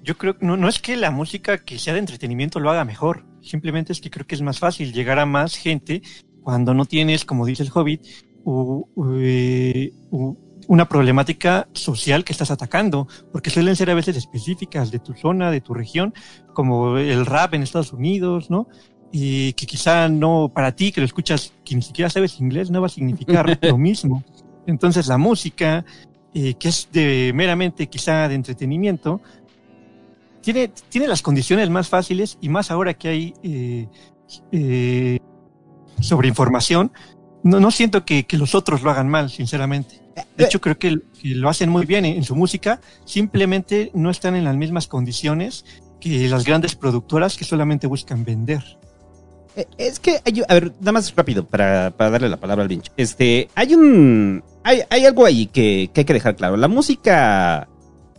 Yo 0.03 0.17
creo 0.17 0.37
que 0.37 0.45
no, 0.45 0.57
no 0.57 0.67
es 0.67 0.79
que 0.79 0.97
la 0.97 1.11
música 1.11 1.59
que 1.59 1.79
sea 1.79 1.93
de 1.93 1.99
entretenimiento 1.99 2.59
lo 2.59 2.69
haga 2.69 2.83
mejor. 2.83 3.23
Simplemente 3.41 3.93
es 3.93 4.01
que 4.01 4.09
creo 4.09 4.27
que 4.27 4.35
es 4.35 4.41
más 4.41 4.59
fácil 4.59 4.91
llegar 4.91 5.17
a 5.17 5.25
más 5.25 5.55
gente 5.55 6.01
cuando 6.41 6.73
no 6.73 6.83
tienes, 6.83 7.23
como 7.23 7.45
dice 7.45 7.63
el 7.63 7.71
Hobbit, 7.73 8.01
u- 8.43 8.85
eh, 9.21 9.93
una 10.67 10.89
problemática 10.89 11.69
social 11.71 12.25
que 12.25 12.33
estás 12.33 12.51
atacando. 12.51 13.07
Porque 13.31 13.49
suelen 13.49 13.77
ser 13.77 13.89
a 13.89 13.93
veces 13.93 14.17
específicas 14.17 14.91
de 14.91 14.99
tu 14.99 15.13
zona, 15.13 15.51
de 15.51 15.61
tu 15.61 15.73
región, 15.73 16.13
como 16.53 16.97
el 16.97 17.25
rap 17.25 17.53
en 17.53 17.63
Estados 17.63 17.93
Unidos, 17.93 18.49
¿no? 18.49 18.67
Y 19.15 19.53
que 19.53 19.68
quizá 19.68 20.10
no, 20.10 20.52
para 20.52 20.76
ti 20.76 20.91
que 20.91 20.99
lo 20.99 21.06
escuchas, 21.06 21.53
que 21.64 21.76
ni 21.76 21.84
siquiera 21.84 22.10
sabes 22.10 22.40
inglés, 22.40 22.72
no 22.72 22.81
va 22.81 22.88
a 22.88 22.90
significar 22.90 23.57
lo 23.61 23.77
mismo. 23.77 24.23
Entonces 24.65 25.06
la 25.06 25.19
música, 25.19 25.85
eh, 26.34 26.56
que 26.56 26.69
es 26.69 26.90
de 26.91 27.31
meramente 27.35 27.88
quizá 27.88 28.27
de 28.27 28.34
entretenimiento, 28.34 29.22
tiene, 30.41 30.72
tiene 30.90 31.07
las 31.07 31.22
condiciones 31.22 31.69
más 31.69 31.90
fáciles 31.90 32.40
y 32.41 32.49
más 32.49 32.72
ahora 32.72 32.95
que 32.95 33.07
hay 33.07 33.34
eh, 33.44 33.88
eh, 34.52 35.19
sobre 36.02 36.27
información. 36.27 36.91
No, 37.44 37.60
no 37.60 37.69
siento 37.69 38.06
que, 38.06 38.26
que 38.26 38.38
los 38.38 38.56
otros 38.56 38.81
lo 38.81 38.90
hagan 38.90 39.10
mal, 39.10 39.30
sinceramente. 39.30 40.02
De 40.38 40.45
hecho, 40.45 40.60
creo 40.60 40.77
que, 40.80 40.99
que 41.22 41.30
lo 41.30 41.49
hacen 41.49 41.69
muy 41.69 41.85
bien 41.85 42.06
en, 42.06 42.18
en 42.18 42.23
su 42.23 42.35
música, 42.35 42.81
simplemente 43.06 43.91
no 43.94 44.10
están 44.10 44.35
en 44.35 44.44
las 44.44 44.56
mismas 44.56 44.88
condiciones 44.88 45.65
que 45.99 46.27
las 46.27 46.44
grandes 46.45 46.76
productoras 46.76 47.38
que 47.38 47.45
solamente 47.45 47.88
buscan 47.88 48.26
vender. 48.26 48.77
Eh, 49.55 49.67
Es 49.77 49.99
que, 49.99 50.19
hay, 50.25 50.41
a 50.47 50.53
ver, 50.53 50.71
nada 50.80 50.93
más 50.93 51.13
rápido 51.15 51.45
para, 51.45 51.91
para 51.91 52.09
darle 52.09 52.30
la 52.30 52.38
palabra 52.38 52.63
al 52.63 52.69
Vinch. 52.69 52.91
Este, 52.97 53.49
hay 53.55 53.75
un, 53.75 54.43
hay, 54.63 54.81
hay 54.89 55.05
algo 55.05 55.25
ahí 55.25 55.47
que, 55.47 55.89
que 55.93 56.01
hay 56.01 56.05
que 56.05 56.13
dejar 56.13 56.35
claro. 56.35 56.57
La 56.57 56.67
música, 56.67 57.67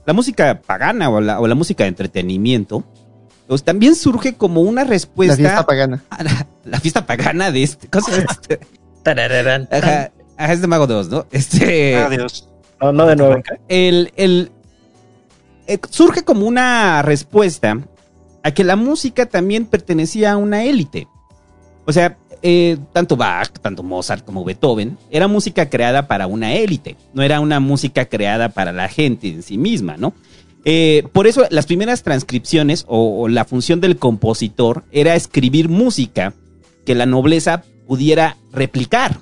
la 0.06 0.12
música 0.12 0.60
pagana 0.64 1.10
o 1.10 1.20
la, 1.20 1.40
o 1.40 1.46
la 1.46 1.54
música 1.54 1.84
de 1.84 1.88
entretenimiento, 1.88 2.84
pues 3.46 3.62
también 3.64 3.94
surge 3.94 4.34
como 4.34 4.62
una 4.62 4.84
respuesta 4.84 5.34
la 5.34 5.48
fiesta 5.48 5.66
pagana. 5.66 6.04
a 6.10 6.22
la, 6.22 6.46
la 6.64 6.80
fiesta 6.80 7.04
pagana 7.06 7.50
de 7.50 7.62
este, 7.62 7.88
¿cómo 7.88 8.04
se 8.06 8.12
llama 8.12 8.26
este? 8.30 8.60
Tarararán. 9.02 9.68
Ajá, 9.70 10.12
ajá, 10.36 10.52
es 10.52 10.60
de 10.62 10.66
Mago 10.66 10.86
2, 10.86 11.08
¿no? 11.10 11.26
Este, 11.30 11.96
Adiós. 11.96 12.48
No, 12.80 12.92
no 12.92 13.06
de 13.06 13.16
nuevo. 13.16 13.42
el, 13.68 14.12
el, 14.16 14.50
eh, 15.66 15.78
surge 15.90 16.22
como 16.24 16.46
una 16.46 17.02
respuesta 17.02 17.78
a 18.42 18.50
que 18.52 18.64
la 18.64 18.76
música 18.76 19.26
también 19.26 19.66
pertenecía 19.66 20.32
a 20.32 20.36
una 20.36 20.64
élite. 20.64 21.08
O 21.86 21.92
sea, 21.92 22.16
eh, 22.42 22.76
tanto 22.92 23.16
Bach, 23.16 23.50
tanto 23.62 23.82
Mozart 23.82 24.24
como 24.24 24.44
Beethoven, 24.44 24.98
era 25.10 25.28
música 25.28 25.68
creada 25.70 26.06
para 26.08 26.26
una 26.26 26.54
élite, 26.54 26.96
no 27.14 27.22
era 27.22 27.40
una 27.40 27.60
música 27.60 28.04
creada 28.06 28.48
para 28.50 28.72
la 28.72 28.88
gente 28.88 29.28
en 29.28 29.42
sí 29.42 29.56
misma, 29.58 29.96
¿no? 29.96 30.14
Eh, 30.66 31.04
por 31.12 31.26
eso 31.26 31.44
las 31.50 31.66
primeras 31.66 32.02
transcripciones 32.02 32.84
o, 32.88 33.20
o 33.22 33.28
la 33.28 33.44
función 33.44 33.80
del 33.82 33.98
compositor 33.98 34.84
era 34.92 35.14
escribir 35.14 35.68
música 35.68 36.32
que 36.86 36.94
la 36.94 37.04
nobleza 37.06 37.64
pudiera 37.86 38.36
replicar. 38.52 39.18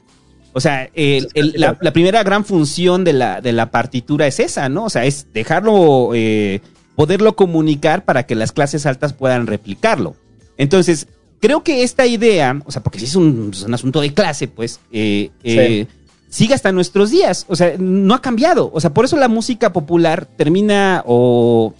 O 0.53 0.61
sea, 0.61 0.89
el- 0.95 1.29
el- 1.35 1.55
la, 1.57 1.77
la 1.81 1.93
primera 1.93 2.23
gran 2.23 2.45
función 2.45 3.03
de 3.05 3.13
la, 3.15 3.41
de 3.41 3.53
la 3.53 3.71
partitura 3.73 4.27
es 4.27 4.39
esa, 4.39 4.69
¿no? 4.69 4.85
O 4.85 4.91
sea, 4.91 5.05
es 5.05 5.33
dejarlo, 5.33 6.11
eh, 6.15 6.61
poderlo 6.95 7.35
comunicar 7.35 8.05
para 8.05 8.25
que 8.25 8.35
las 8.37 8.53
clases 8.53 8.85
altas 8.87 9.13
puedan 9.13 9.47
replicarlo. 9.49 10.15
Entonces, 10.59 11.09
creo 11.43 11.63
que 11.63 11.83
esta 11.83 12.07
idea, 12.07 12.59
o 12.65 12.73
sea, 12.73 12.83
porque 12.83 12.99
si 12.99 13.05
es 13.05 13.15
un, 13.17 13.51
es 13.53 13.63
un 13.65 13.75
asunto 13.75 14.01
de 14.01 14.15
clase, 14.15 14.49
pues, 14.49 14.81
eh, 14.91 15.29
eh, 15.43 15.87
sigue 16.31 16.55
hasta 16.55 16.73
nuestros 16.73 17.11
días. 17.11 17.45
O 17.49 17.57
sea, 17.57 17.75
no 17.79 18.15
ha 18.15 18.23
cambiado. 18.23 18.71
O 18.73 18.81
sea, 18.81 18.95
por 18.95 19.05
eso 19.05 19.17
la 19.19 19.29
música 19.29 19.71
popular 19.75 20.25
termina 20.25 21.03
o... 21.07 21.75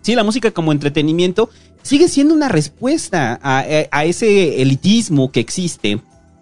Sí, 0.00 0.16
la 0.16 0.24
música 0.24 0.50
como 0.50 0.72
entretenimiento 0.72 1.48
sigue 1.82 2.08
siendo 2.08 2.34
una 2.34 2.48
respuesta 2.48 3.38
a, 3.40 3.60
a- 3.60 3.86
a 3.92 4.04
ese 4.04 4.60
elitismo 4.60 5.30
que 5.30 5.38
existe 5.38 6.00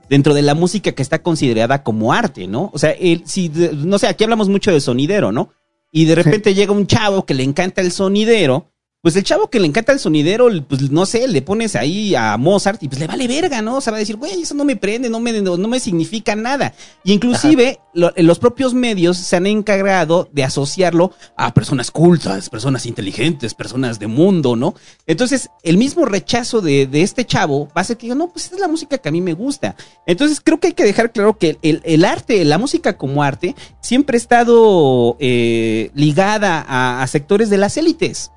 dentro 0.08 0.32
de 0.32 0.40
la 0.42 0.54
música 0.54 0.92
que 0.92 1.02
está 1.02 1.22
considerada 1.22 1.82
como 1.82 2.12
arte, 2.14 2.46
¿no? 2.46 2.70
O 2.72 2.78
sea, 2.78 2.92
el, 2.92 3.22
si, 3.26 3.50
no 3.74 3.98
sé, 3.98 4.06
aquí 4.06 4.24
hablamos 4.24 4.48
mucho 4.48 4.72
de 4.72 4.80
sonidero, 4.80 5.32
¿no? 5.32 5.50
y 5.92 6.04
de 6.04 6.14
repente 6.14 6.54
llega 6.54 6.70
un 6.72 6.86
chavo 6.86 7.26
que 7.26 7.34
le 7.34 7.42
encanta 7.42 7.80
el 7.80 7.90
sonidero, 7.90 8.70
pues 9.02 9.16
el 9.16 9.22
chavo 9.24 9.48
que 9.48 9.58
le 9.60 9.66
encanta 9.66 9.92
el 9.92 9.98
sonidero, 9.98 10.48
pues 10.68 10.90
no 10.90 11.06
sé, 11.06 11.26
le 11.26 11.40
pones 11.40 11.74
ahí 11.74 12.14
a 12.14 12.36
Mozart 12.36 12.82
y 12.82 12.88
pues 12.88 13.00
le 13.00 13.06
vale 13.06 13.26
verga, 13.26 13.62
¿no? 13.62 13.76
O 13.76 13.80
sea, 13.80 13.92
va 13.92 13.96
a 13.96 14.00
decir, 14.00 14.16
güey, 14.16 14.42
eso 14.42 14.54
no 14.54 14.64
me 14.64 14.76
prende, 14.76 15.08
no 15.08 15.20
me, 15.20 15.40
no, 15.40 15.56
me 15.56 15.80
significa 15.80 16.36
nada. 16.36 16.74
Y 17.02 17.12
inclusive 17.14 17.80
lo- 17.94 18.12
los 18.16 18.38
propios 18.38 18.74
medios 18.74 19.16
se 19.16 19.36
han 19.36 19.46
encargado 19.46 20.28
de 20.32 20.44
asociarlo 20.44 21.12
a 21.36 21.54
personas 21.54 21.90
cultas, 21.90 22.50
personas 22.50 22.84
inteligentes, 22.84 23.54
personas 23.54 23.98
de 23.98 24.06
mundo, 24.06 24.54
¿no? 24.54 24.74
Entonces, 25.06 25.48
el 25.62 25.78
mismo 25.78 26.04
rechazo 26.04 26.60
de, 26.60 26.86
de 26.86 27.00
este 27.02 27.24
chavo 27.24 27.68
va 27.74 27.80
a 27.80 27.84
ser 27.84 27.96
que 27.96 28.02
diga, 28.06 28.16
no, 28.16 28.28
pues 28.28 28.44
esta 28.44 28.56
es 28.56 28.60
la 28.60 28.68
música 28.68 28.98
que 28.98 29.08
a 29.08 29.12
mí 29.12 29.22
me 29.22 29.32
gusta. 29.32 29.76
Entonces, 30.06 30.42
creo 30.44 30.60
que 30.60 30.66
hay 30.68 30.72
que 30.74 30.84
dejar 30.84 31.10
claro 31.10 31.38
que 31.38 31.56
el, 31.62 31.80
el 31.84 32.04
arte, 32.04 32.44
la 32.44 32.58
música 32.58 32.98
como 32.98 33.22
arte, 33.22 33.54
siempre 33.80 34.16
ha 34.16 34.18
estado 34.18 35.16
eh, 35.20 35.90
ligada 35.94 36.64
a, 36.68 37.02
a 37.02 37.06
sectores 37.06 37.48
de 37.48 37.56
las 37.56 37.78
élites. 37.78 38.30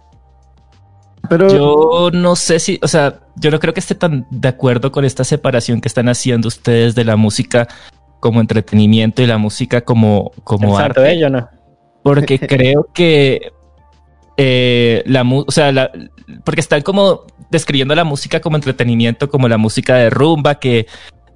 Pero 1.30 1.48
Yo 1.50 2.10
no 2.12 2.36
sé 2.36 2.60
si, 2.60 2.80
o 2.82 2.88
sea, 2.88 3.22
yo 3.36 3.50
no 3.50 3.60
creo 3.60 3.74
que 3.74 3.80
esté 3.80 3.96
tan 3.96 4.28
de 4.30 4.48
acuerdo 4.50 4.92
con 4.92 5.06
esta 5.06 5.24
separación 5.24 5.80
que 5.82 5.88
están 5.88 6.10
haciendo 6.10 6.48
ustedes 6.48 6.96
de 6.96 7.06
la 7.06 7.16
música 7.16 7.68
como 8.20 8.42
entretenimiento 8.42 9.22
y 9.22 9.28
la 9.28 9.38
música 9.38 9.82
como, 9.82 10.32
como 10.44 10.78
arte. 10.78 11.30
¿no? 11.30 11.50
Porque 12.04 12.40
creo 12.48 12.88
que 12.94 13.52
eh, 14.38 15.04
la 15.06 15.24
o 15.24 15.52
sea, 15.52 15.72
la- 15.72 15.92
porque 16.44 16.62
están 16.62 16.82
como 16.82 17.22
describiendo 17.52 17.96
la 17.96 18.04
música 18.04 18.40
como 18.40 18.58
entretenimiento, 18.58 19.30
como 19.30 19.48
la 19.48 19.58
música 19.58 19.96
de 19.96 20.10
rumba 20.10 20.56
que 20.56 20.88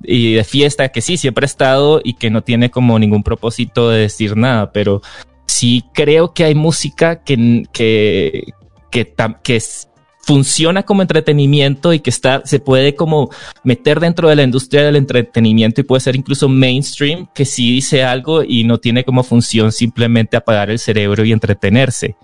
y 0.03 0.33
de 0.33 0.43
fiesta, 0.43 0.89
que 0.89 1.01
sí, 1.01 1.17
siempre 1.17 1.45
ha 1.45 1.47
estado 1.47 2.01
y 2.03 2.13
que 2.13 2.29
no 2.29 2.41
tiene 2.43 2.69
como 2.69 2.99
ningún 2.99 3.23
propósito 3.23 3.89
de 3.89 4.01
decir 4.01 4.37
nada, 4.37 4.71
pero 4.71 5.01
sí 5.47 5.83
creo 5.93 6.33
que 6.33 6.43
hay 6.43 6.55
música 6.55 7.23
que, 7.23 7.63
que, 7.71 8.53
que, 8.91 9.13
que 9.43 9.55
es- 9.57 9.87
funciona 10.27 10.83
como 10.83 11.01
entretenimiento 11.03 11.93
y 11.93 12.01
que 12.01 12.09
está, 12.09 12.41
se 12.43 12.59
puede 12.59 12.95
como 12.95 13.29
meter 13.63 14.01
dentro 14.01 14.27
de 14.27 14.35
la 14.35 14.43
industria 14.43 14.83
del 14.83 14.97
entretenimiento 14.97 15.79
y 15.79 15.85
puede 15.85 16.01
ser 16.01 16.17
incluso 16.17 16.49
mainstream, 16.49 17.29
que 17.33 17.45
sí 17.45 17.71
dice 17.71 18.03
algo 18.03 18.43
y 18.43 18.65
no 18.65 18.77
tiene 18.77 19.05
como 19.05 19.23
función 19.23 19.71
simplemente 19.71 20.35
apagar 20.35 20.69
el 20.69 20.79
cerebro 20.79 21.23
y 21.23 21.31
entretenerse. 21.31 22.17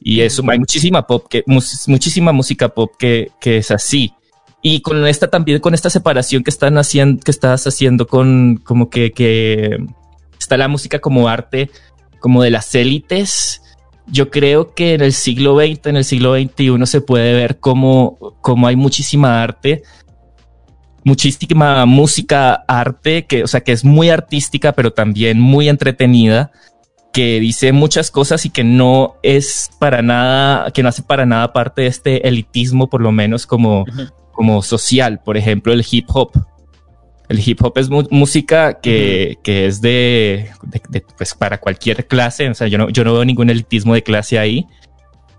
Y 0.00 0.20
eso, 0.20 0.42
hay 0.48 0.58
muchísima 0.58 1.06
pop, 1.06 1.26
que, 1.30 1.44
muchísima 1.46 2.32
música 2.32 2.68
pop 2.70 2.90
que, 2.98 3.30
que 3.40 3.58
es 3.58 3.70
así. 3.70 4.12
Y 4.60 4.80
con 4.80 5.06
esta 5.06 5.28
también, 5.30 5.60
con 5.60 5.74
esta 5.74 5.90
separación 5.90 6.42
que 6.42 6.50
están 6.50 6.76
haciendo, 6.76 7.22
que 7.22 7.30
estás 7.30 7.68
haciendo 7.68 8.08
con 8.08 8.56
como 8.64 8.90
que, 8.90 9.12
que 9.12 9.78
está 10.40 10.56
la 10.56 10.66
música 10.66 10.98
como 10.98 11.28
arte, 11.28 11.70
como 12.18 12.42
de 12.42 12.50
las 12.50 12.74
élites. 12.74 13.62
Yo 14.10 14.30
creo 14.30 14.74
que 14.74 14.94
en 14.94 15.02
el 15.02 15.12
siglo 15.12 15.58
XX, 15.58 15.86
en 15.86 15.96
el 15.96 16.04
siglo 16.04 16.34
XXI 16.34 16.86
se 16.86 17.00
puede 17.00 17.34
ver 17.34 17.58
como, 17.58 18.18
como 18.40 18.66
hay 18.66 18.76
muchísima 18.76 19.42
arte, 19.42 19.82
muchísima 21.04 21.84
música 21.86 22.64
arte, 22.66 23.26
que, 23.26 23.42
o 23.44 23.46
sea, 23.46 23.60
que 23.60 23.72
es 23.72 23.84
muy 23.84 24.10
artística, 24.10 24.72
pero 24.72 24.92
también 24.92 25.40
muy 25.40 25.68
entretenida, 25.68 26.52
que 27.12 27.40
dice 27.40 27.72
muchas 27.72 28.10
cosas 28.10 28.44
y 28.46 28.50
que 28.50 28.64
no 28.64 29.16
es 29.22 29.70
para 29.78 30.02
nada, 30.02 30.70
que 30.70 30.82
no 30.82 30.88
hace 30.88 31.02
para 31.02 31.26
nada 31.26 31.52
parte 31.52 31.82
de 31.82 31.88
este 31.88 32.28
elitismo, 32.28 32.88
por 32.88 33.00
lo 33.00 33.12
menos 33.12 33.46
como, 33.46 33.84
como 34.32 34.62
social. 34.62 35.20
Por 35.24 35.36
ejemplo, 35.36 35.72
el 35.72 35.84
hip 35.90 36.06
hop. 36.12 36.32
El 37.28 37.46
hip 37.46 37.62
hop 37.62 37.74
es 37.76 37.90
música 37.90 38.80
que, 38.80 39.36
que 39.42 39.66
es 39.66 39.80
de, 39.80 40.50
de- 40.62 40.82
de, 40.88 41.04
pues 41.16 41.34
para 41.34 41.58
cualquier 41.58 42.06
clase. 42.06 42.48
O 42.48 42.54
sea, 42.54 42.68
yo 42.68 42.78
no, 42.78 42.88
yo 42.88 43.04
no 43.04 43.12
veo 43.12 43.24
ningún 43.24 43.50
elitismo 43.50 43.94
de 43.94 44.02
clase 44.02 44.38
ahí. 44.38 44.66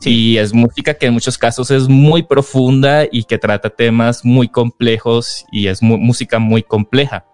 Y 0.05 0.37
es 0.37 0.53
música 0.53 0.93
que 0.93 1.07
en 1.07 1.13
muchos 1.13 1.37
casos 1.37 1.71
es 1.71 1.89
muy 1.89 2.23
profunda 2.23 3.03
y 3.11 3.23
que 3.25 3.37
trata 3.37 3.69
temas 3.69 4.23
muy 4.23 4.47
complejos 4.47 5.45
y 5.51 5.67
es 5.67 5.81
música 5.81 6.39
muy 6.39 6.63
compleja, 6.63 7.25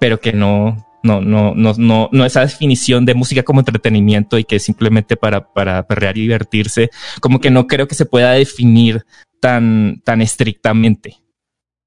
pero 0.00 0.18
que 0.18 0.32
no, 0.32 0.84
no, 1.04 1.20
no, 1.20 1.54
no, 1.54 1.74
no, 1.76 2.08
no 2.10 2.24
esa 2.24 2.40
definición 2.40 3.06
de 3.06 3.14
música 3.14 3.44
como 3.44 3.60
entretenimiento 3.60 4.36
y 4.36 4.42
que 4.42 4.56
es 4.56 4.64
simplemente 4.64 5.16
para, 5.16 5.52
para 5.52 5.86
perrear 5.86 6.18
y 6.18 6.22
divertirse, 6.22 6.90
como 7.20 7.38
que 7.40 7.50
no 7.50 7.68
creo 7.68 7.86
que 7.86 7.94
se 7.94 8.04
pueda 8.04 8.32
definir 8.32 9.04
tan, 9.38 10.00
tan 10.04 10.20
estrictamente. 10.20 11.18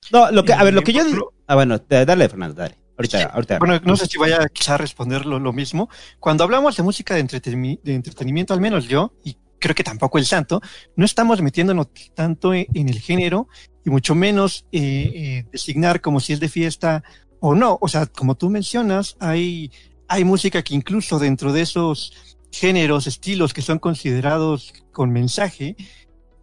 No, 0.09 0.31
lo 0.31 0.43
que, 0.43 0.53
a 0.53 0.63
ver, 0.63 0.73
lo 0.73 0.81
que 0.83 0.93
yo 0.93 1.03
digo. 1.05 1.33
Ah, 1.47 1.55
bueno, 1.55 1.77
dale, 1.87 2.27
Fernando, 2.27 2.55
dale. 2.55 2.77
Ahorita, 2.97 3.23
ahorita. 3.25 3.59
Bueno, 3.59 3.79
no 3.83 3.95
sé 3.95 4.05
si 4.07 4.17
vaya 4.17 4.47
quizá 4.51 4.75
a 4.75 4.77
responder 4.77 5.25
lo, 5.25 5.39
lo 5.39 5.53
mismo. 5.53 5.89
Cuando 6.19 6.43
hablamos 6.43 6.75
de 6.77 6.83
música 6.83 7.15
de, 7.15 7.25
entreteni- 7.25 7.79
de 7.83 7.95
entretenimiento, 7.95 8.53
al 8.53 8.61
menos 8.61 8.87
yo, 8.87 9.13
y 9.23 9.37
creo 9.59 9.75
que 9.75 9.83
tampoco 9.83 10.17
el 10.17 10.25
santo, 10.25 10.61
no 10.95 11.05
estamos 11.05 11.41
metiéndonos 11.41 11.87
tanto 12.13 12.53
en, 12.53 12.67
en 12.73 12.89
el 12.89 12.99
género 12.99 13.47
y 13.85 13.89
mucho 13.89 14.15
menos 14.15 14.65
eh, 14.71 15.11
eh, 15.13 15.45
designar 15.51 16.01
como 16.01 16.19
si 16.19 16.33
es 16.33 16.39
de 16.39 16.49
fiesta 16.49 17.03
o 17.39 17.55
no. 17.55 17.77
O 17.81 17.87
sea, 17.87 18.05
como 18.07 18.35
tú 18.35 18.49
mencionas, 18.49 19.15
hay, 19.19 19.71
hay 20.07 20.23
música 20.23 20.61
que 20.63 20.75
incluso 20.75 21.19
dentro 21.19 21.53
de 21.53 21.61
esos 21.61 22.13
géneros, 22.51 23.07
estilos 23.07 23.53
que 23.53 23.61
son 23.61 23.79
considerados 23.79 24.73
con 24.91 25.11
mensaje, 25.11 25.75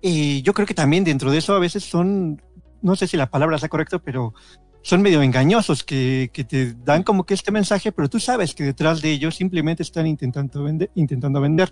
eh, 0.03 0.43
yo 0.43 0.55
creo 0.55 0.67
que 0.67 0.75
también 0.75 1.05
dentro 1.05 1.31
de 1.31 1.39
eso 1.39 1.55
a 1.55 1.59
veces 1.59 1.85
son, 1.85 2.41
no 2.83 2.97
sé 2.97 3.07
si 3.07 3.17
la 3.17 3.31
palabra 3.31 3.59
sea 3.59 3.69
correcta, 3.69 3.99
pero 3.99 4.35
son 4.83 5.03
medio 5.03 5.23
engañosos, 5.23 5.85
que, 5.85 6.31
te 6.49 6.75
dan 6.85 7.03
como 7.03 7.25
que 7.25 7.35
este 7.35 7.51
mensaje, 7.51 7.93
pero 7.93 8.09
tú 8.09 8.21
sabes 8.21 8.55
que 8.55 8.65
detrás 8.65 9.03
de 9.03 9.11
ellos 9.11 9.35
simplemente 9.35 9.83
están 9.83 10.07
intentando 10.07 10.63
vender. 10.65 10.91
Intentando 10.95 11.41
vender. 11.41 11.71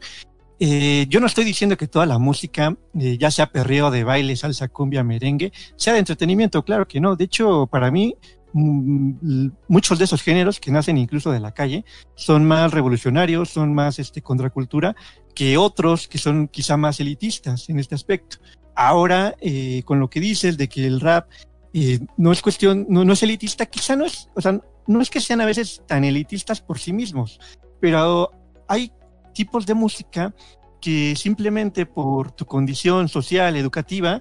Eh, 0.59 1.07
yo 1.09 1.21
no 1.21 1.27
estoy 1.27 1.45
diciendo 1.45 1.77
que 1.77 1.87
toda 1.87 2.07
la 2.07 2.19
música, 2.19 2.77
eh, 2.99 3.19
ya 3.19 3.31
sea 3.31 3.47
perreo 3.53 3.91
de 3.91 4.05
baile, 4.05 4.37
salsa, 4.37 4.69
cumbia, 4.69 5.05
merengue, 5.05 5.53
sea 5.77 5.93
de 5.93 6.01
entretenimiento, 6.01 6.65
claro 6.65 6.89
que 6.89 7.01
no. 7.01 7.15
De 7.15 7.25
hecho, 7.25 7.67
para 7.67 7.91
mí, 7.91 8.17
mm, 8.53 9.49
muchos 9.69 9.99
de 9.99 10.07
esos 10.07 10.23
géneros 10.23 10.59
que 10.59 10.71
nacen 10.71 10.97
incluso 10.97 11.31
de 11.31 11.41
la 11.41 11.53
calle 11.53 11.85
son 12.15 12.45
más 12.47 12.73
revolucionarios, 12.73 13.51
son 13.51 13.75
más 13.75 13.99
este, 13.99 14.23
contracultura 14.23 14.97
que 15.35 15.59
otros 15.59 16.09
que 16.09 16.17
son 16.17 16.49
quizá 16.49 16.79
más 16.79 16.99
elitistas 16.99 17.69
en 17.69 17.79
este 17.79 17.95
aspecto. 17.95 18.39
Ahora, 18.77 19.35
eh, 19.41 19.83
con 19.85 19.99
lo 19.99 20.09
que 20.09 20.21
dices 20.21 20.57
de 20.57 20.69
que 20.69 20.87
el 20.87 21.01
rap 21.01 21.29
eh, 21.73 21.99
no 22.17 22.31
es 22.31 22.43
cuestión, 22.43 22.87
no, 22.89 23.05
no 23.05 23.15
es 23.15 23.23
elitista, 23.23 23.67
quizá 23.67 23.97
no 23.97 24.05
es, 24.05 24.29
o 24.35 24.41
sea, 24.41 24.61
no 24.87 25.01
es 25.01 25.11
que 25.11 25.21
sean 25.21 25.41
a 25.41 25.47
veces 25.47 25.83
tan 25.87 26.05
elitistas 26.05 26.61
por 26.61 26.79
sí 26.79 26.93
mismos, 26.93 27.41
pero 27.81 28.31
hay 28.69 28.93
tipos 29.35 29.67
de 29.67 29.75
música 29.75 30.35
que 30.81 31.17
simplemente 31.17 31.87
por 31.87 32.33
tu 32.33 32.45
condición 32.47 33.09
social, 33.09 33.57
educativa, 33.57 34.21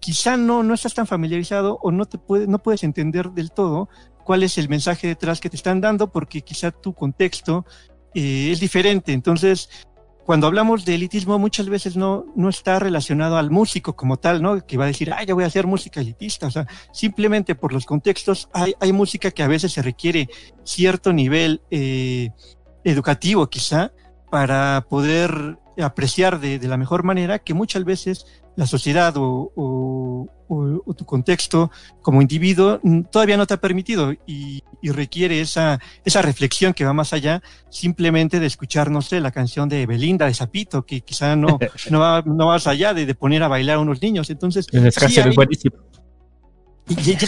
quizá 0.00 0.36
no, 0.36 0.62
no 0.62 0.74
estás 0.74 0.94
tan 0.94 1.06
familiarizado 1.06 1.78
o 1.80 1.92
no 1.92 2.04
te 2.06 2.18
puede, 2.18 2.48
no 2.48 2.58
puedes 2.58 2.82
entender 2.82 3.30
del 3.30 3.52
todo 3.52 3.88
cuál 4.24 4.42
es 4.42 4.58
el 4.58 4.68
mensaje 4.68 5.06
detrás 5.06 5.40
que 5.40 5.48
te 5.48 5.56
están 5.56 5.80
dando 5.80 6.10
porque 6.10 6.42
quizá 6.42 6.70
tu 6.72 6.92
contexto 6.92 7.64
eh, 8.14 8.50
es 8.50 8.60
diferente. 8.60 9.12
Entonces, 9.12 9.68
cuando 10.24 10.46
hablamos 10.46 10.84
de 10.84 10.94
elitismo, 10.94 11.38
muchas 11.38 11.68
veces 11.68 11.96
no, 11.96 12.26
no 12.36 12.48
está 12.48 12.78
relacionado 12.78 13.36
al 13.36 13.50
músico 13.50 13.96
como 13.96 14.18
tal, 14.18 14.40
¿no? 14.40 14.64
Que 14.64 14.76
va 14.76 14.84
a 14.84 14.88
decir, 14.88 15.12
ah, 15.12 15.24
yo 15.24 15.34
voy 15.34 15.44
a 15.44 15.48
hacer 15.48 15.66
música 15.66 16.00
elitista. 16.00 16.46
O 16.46 16.50
sea, 16.50 16.66
simplemente 16.92 17.54
por 17.54 17.72
los 17.72 17.86
contextos, 17.86 18.48
hay, 18.52 18.74
hay 18.80 18.92
música 18.92 19.30
que 19.30 19.42
a 19.42 19.48
veces 19.48 19.72
se 19.72 19.82
requiere 19.82 20.28
cierto 20.64 21.12
nivel 21.12 21.60
eh, 21.70 22.30
educativo, 22.84 23.48
quizá, 23.48 23.92
para 24.30 24.86
poder 24.88 25.58
apreciar 25.80 26.40
de, 26.40 26.58
de 26.58 26.68
la 26.68 26.76
mejor 26.76 27.02
manera 27.04 27.38
que 27.38 27.54
muchas 27.54 27.84
veces 27.84 28.26
la 28.56 28.66
sociedad 28.66 29.16
o, 29.16 29.50
o- 29.56 30.26
o- 30.48 30.82
o 30.84 30.94
tu 30.94 31.06
contexto 31.06 31.70
como 32.02 32.20
individuo 32.20 32.80
todavía 33.10 33.38
no 33.38 33.46
te 33.46 33.54
ha 33.54 33.60
permitido 33.60 34.12
y, 34.26 34.62
y 34.82 34.90
requiere 34.90 35.40
esa, 35.40 35.80
esa 36.04 36.20
reflexión 36.20 36.74
que 36.74 36.84
va 36.84 36.92
más 36.92 37.14
allá 37.14 37.42
simplemente 37.70 38.38
de 38.40 38.46
escuchar, 38.46 38.90
no 38.90 39.00
sé, 39.00 39.20
la 39.20 39.30
canción 39.30 39.68
de 39.70 39.86
Belinda, 39.86 40.26
de 40.26 40.34
Zapito, 40.34 40.84
que 40.84 41.00
quizá 41.00 41.36
no, 41.36 41.58
no, 41.90 42.00
va, 42.00 42.22
no 42.26 42.48
vas 42.48 42.66
allá 42.66 42.92
de, 42.92 43.06
de 43.06 43.14
poner 43.14 43.42
a 43.42 43.48
bailar 43.48 43.76
a 43.76 43.80
unos 43.80 44.02
niños. 44.02 44.28
Entonces, 44.28 44.66
sí 45.08 45.14
hay- 45.30 45.36
y- 45.64 45.68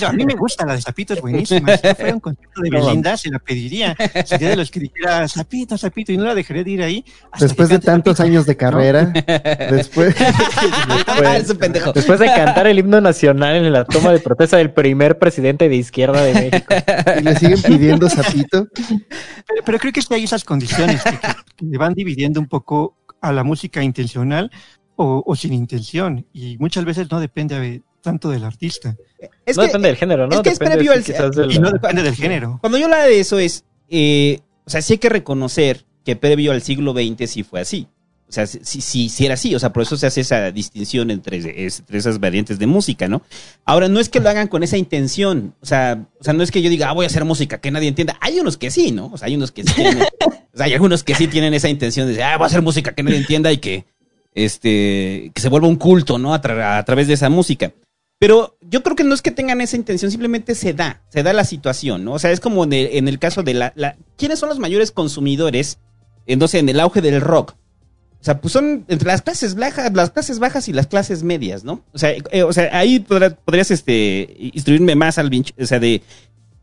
a 0.07 0.13
mí 0.13 0.25
me 0.27 0.35
gusta 0.35 0.65
la 0.67 0.75
de 0.75 0.83
Zapito, 0.83 1.15
es 1.15 1.21
buenísima. 1.21 1.77
Si 1.77 1.83
yo 1.89 1.95
fuera 1.95 2.15
un 2.15 2.21
concierto 2.21 2.61
de 2.61 2.71
Belinda, 2.73 3.17
se 3.17 3.31
la 3.31 3.39
pediría. 3.39 3.97
Sería 4.25 4.51
de 4.51 4.57
los 4.57 4.71
que 4.71 4.81
dijera 4.81 5.27
Zapito, 5.29 5.77
Zapito, 5.79 6.13
y 6.13 6.17
no 6.17 6.25
la 6.25 6.35
dejaría 6.35 6.65
de 6.65 6.71
ir 6.71 6.83
ahí. 6.83 7.05
Después 7.39 7.69
de 7.69 7.79
tantos 7.79 8.17
Zapito. 8.19 8.33
años 8.33 8.47
de 8.47 8.57
carrera, 8.57 9.05
después. 9.71 10.15
Después 11.95 12.19
de 12.21 12.27
cantar 12.27 12.67
el 12.67 12.79
himno 12.79 13.01
nacional 13.01 13.57
en 13.57 13.73
la 13.73 13.85
toma 13.85 14.13
de 14.13 14.19
protesta 14.21 14.57
del 14.57 14.73
primer 14.73 15.19
presidente 15.19 15.69
de 15.69 15.77
izquierda 15.77 16.23
de 16.23 16.35
México. 16.35 16.75
y 17.19 17.23
le 17.23 17.37
siguen 17.37 17.63
pidiendo 17.63 18.09
sapito. 18.09 18.67
Pero, 18.75 19.63
pero 19.65 19.79
creo 19.79 19.93
que 19.93 20.01
es 20.01 20.07
que 20.07 20.15
hay 20.15 20.25
esas 20.25 20.45
condiciones 20.45 21.03
que, 21.03 21.11
que- 21.11 21.71
que 21.71 21.79
van 21.79 21.95
dividiendo 21.95 22.41
un 22.41 22.47
poco 22.49 22.97
a 23.21 23.33
la 23.33 23.45
música 23.45 23.83
intencional 23.83 24.51
o, 24.97 25.23
o 25.25 25.37
sin 25.37 25.53
intención. 25.53 26.27
Y 26.33 26.57
muchas 26.59 26.85
veces 26.85 27.11
no 27.11 27.21
depende 27.21 27.59
de- 27.59 27.83
tanto 28.05 28.31
del 28.31 28.45
artista. 28.45 28.95
Es 29.45 29.57
no 29.57 29.63
que, 29.63 29.67
depende 29.69 29.89
del 29.89 29.97
género, 29.97 30.27
¿no? 30.29 30.37
es 30.37 30.43
que 30.43 30.51
es 30.51 30.59
Depende, 30.61 30.77
previo 30.85 31.03
sí, 31.03 31.13
al- 31.15 31.31
de 31.33 31.47
Y 31.47 31.55
la- 31.55 31.61
no 31.61 31.71
depende 31.73 32.03
del 32.05 32.15
género. 32.15 32.59
Cuando 32.61 32.79
yo 32.79 32.85
hablo 32.85 32.99
de 32.99 33.19
eso 33.19 33.39
es, 33.41 33.65
eh, 33.89 34.39
o 34.65 34.71
sea, 34.71 34.81
sí 34.83 34.93
hay 34.95 34.99
que 34.99 35.09
reconocer 35.09 35.85
que 36.05 36.15
previo 36.15 36.53
al 36.53 36.63
siglo 36.63 36.93
XX 36.93 37.29
sí 37.29 37.43
fue 37.43 37.61
así. 37.61 37.89
O 38.29 38.33
sea, 38.35 38.47
sí, 38.47 38.59
sí, 38.81 39.09
sí 39.11 39.25
era 39.27 39.35
así. 39.35 39.55
O 39.55 39.59
sea, 39.59 39.73
por 39.73 39.83
eso 39.83 39.97
se 39.97 40.07
hace 40.07 40.21
esa 40.23 40.51
distinción 40.51 41.11
entre, 41.11 41.37
es- 41.67 41.79
entre 41.79 41.99
esas 41.99 42.19
variantes 42.21 42.59
de 42.59 42.67
música, 42.67 43.07
¿no? 43.09 43.23
Ahora, 43.65 43.89
no 43.89 44.01
es 44.01 44.09
que 44.09 44.21
lo 44.21 44.29
hagan 44.29 44.49
con 44.49 44.63
esa 44.63 44.77
intención. 44.77 45.55
O 45.61 45.67
sea, 45.67 46.07
o 46.21 46.25
sea, 46.25 46.33
no 46.33 46.43
es 46.43 46.51
que 46.51 46.61
yo 46.63 46.69
diga, 46.71 46.89
ah, 46.89 46.93
voy 46.93 47.05
a 47.05 47.09
hacer 47.09 47.25
música 47.25 47.61
que 47.61 47.71
nadie 47.71 47.89
entienda. 47.89 48.17
Hay 48.21 48.39
unos 48.41 48.57
que 48.57 48.71
sí, 48.71 48.93
¿no? 48.93 49.07
O 49.13 49.19
sea, 49.19 49.27
hay 49.29 49.37
unos 49.37 49.53
que 49.53 49.63
sí 49.65 49.73
tienen, 49.75 49.99
o 50.53 50.57
sea, 50.57 50.67
hay 50.67 50.73
algunos 50.75 51.05
que 51.05 51.15
sí 51.15 51.27
tienen 51.29 51.55
esa 51.55 51.69
intención 51.69 52.07
de 52.07 52.13
decir, 52.13 52.25
ah, 52.25 52.37
voy 52.37 52.45
a 52.45 52.47
hacer 52.47 52.63
música 52.63 52.93
que 52.95 53.03
nadie 53.03 53.19
entienda 53.19 53.53
y 53.53 53.59
que, 53.59 53.85
este, 54.35 55.31
que 55.35 55.41
se 55.41 55.49
vuelva 55.49 55.69
un 55.69 55.77
culto, 55.77 56.19
¿no? 56.19 56.35
A, 56.35 56.41
tra- 56.43 56.79
a 56.79 56.85
través 56.85 57.07
de 57.07 57.15
esa 57.15 57.29
música. 57.29 57.73
Pero 58.19 58.57
yo 58.61 58.83
creo 58.83 58.97
que 58.97 59.05
no 59.05 59.15
es 59.15 59.23
que 59.23 59.31
tengan 59.33 59.61
esa 59.61 59.77
intención, 59.77 60.11
simplemente 60.11 60.55
se 60.55 60.73
da, 60.73 61.03
se 61.09 61.23
da 61.23 61.33
la 61.33 61.45
situación, 61.45 62.05
¿no? 62.05 62.13
O 62.13 62.19
sea, 62.19 62.31
es 62.31 62.41
como 62.41 62.65
en 62.65 62.73
el, 62.73 63.09
en 63.09 63.17
caso 63.19 63.43
de 63.43 63.55
la, 63.55 63.73
¿Quiénes 64.17 64.39
son 64.39 64.49
los 64.49 64.59
mayores 64.59 64.91
consumidores, 64.93 65.79
entonces, 66.27 66.61
en 66.61 66.69
el 66.69 66.81
auge 66.81 67.01
del 67.03 67.21
rock? 67.21 67.55
O 68.21 68.25
sea, 68.25 68.41
pues 68.41 68.53
son 68.53 68.87
entre 68.89 69.07
las 69.09 69.21
clases 69.21 69.55
bajas, 69.55 69.93
las 69.93 70.11
clases 70.11 70.39
bajas 70.39 70.69
y 70.69 70.73
las 70.73 70.87
clases 70.87 71.23
medias, 71.23 71.63
¿no? 71.65 71.83
O 71.93 71.99
sea, 71.99 72.13
eh, 72.31 72.43
o 72.43 72.53
sea 72.55 72.71
ahí 72.79 72.99
podrá- 73.01 73.37
podrías 73.37 73.71
este, 73.71 74.35
instruirme 74.39 74.95
más, 74.95 75.19
Alvin, 75.19 75.45
o 75.61 75.67
sea, 75.67 75.79
de... 75.79 76.01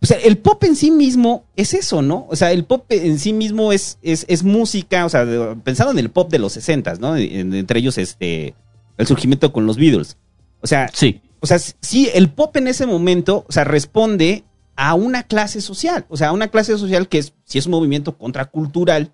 O 0.02 0.07
sea, 0.07 0.18
el 0.18 0.40
pop 0.40 0.64
en 0.64 0.76
sí 0.76 0.90
mismo 0.90 1.45
es 1.56 1.76
eso, 1.76 2.02
¿no? 2.02 2.26
O 2.32 2.36
sea, 2.36 2.52
el 2.52 2.64
pop 2.64 2.86
en 2.90 3.19
sí 3.19 3.34
mismo 3.34 3.72
es, 3.72 3.99
es, 4.02 4.26
es 4.28 4.41
música, 4.44 5.06
o 5.06 5.10
sea, 5.10 5.26
de- 5.26 5.56
pensando 5.57 5.91
en 5.91 5.99
el 5.99 6.10
pop 6.10 6.32
de 6.32 6.40
los 6.40 6.53
60, 6.53 6.95
¿no? 6.95 7.15
En- 7.15 7.53
entre 7.53 7.78
ellos, 7.80 7.99
este, 7.99 8.56
el 8.98 9.06
surgimiento 9.06 9.53
con 9.53 9.68
los 9.68 9.78
Beatles. 9.78 10.18
O 10.61 10.65
sea, 10.65 10.90
Sí. 10.91 11.22
O 11.41 11.47
sea, 11.47 11.59
sí, 11.59 12.09
el 12.13 12.30
pop 12.30 12.55
en 12.55 12.68
ese 12.68 12.85
momento, 12.85 13.45
o 13.49 13.51
sea, 13.51 13.63
responde 13.63 14.45
a 14.76 14.93
una 14.93 15.23
clase 15.23 15.59
social, 15.59 16.05
o 16.07 16.15
sea, 16.15 16.30
a 16.30 16.31
una 16.31 16.47
clase 16.47 16.77
social 16.77 17.07
que 17.07 17.18
es, 17.18 17.34
si 17.45 17.57
es 17.57 17.65
un 17.65 17.72
movimiento 17.72 18.18
contracultural 18.18 19.13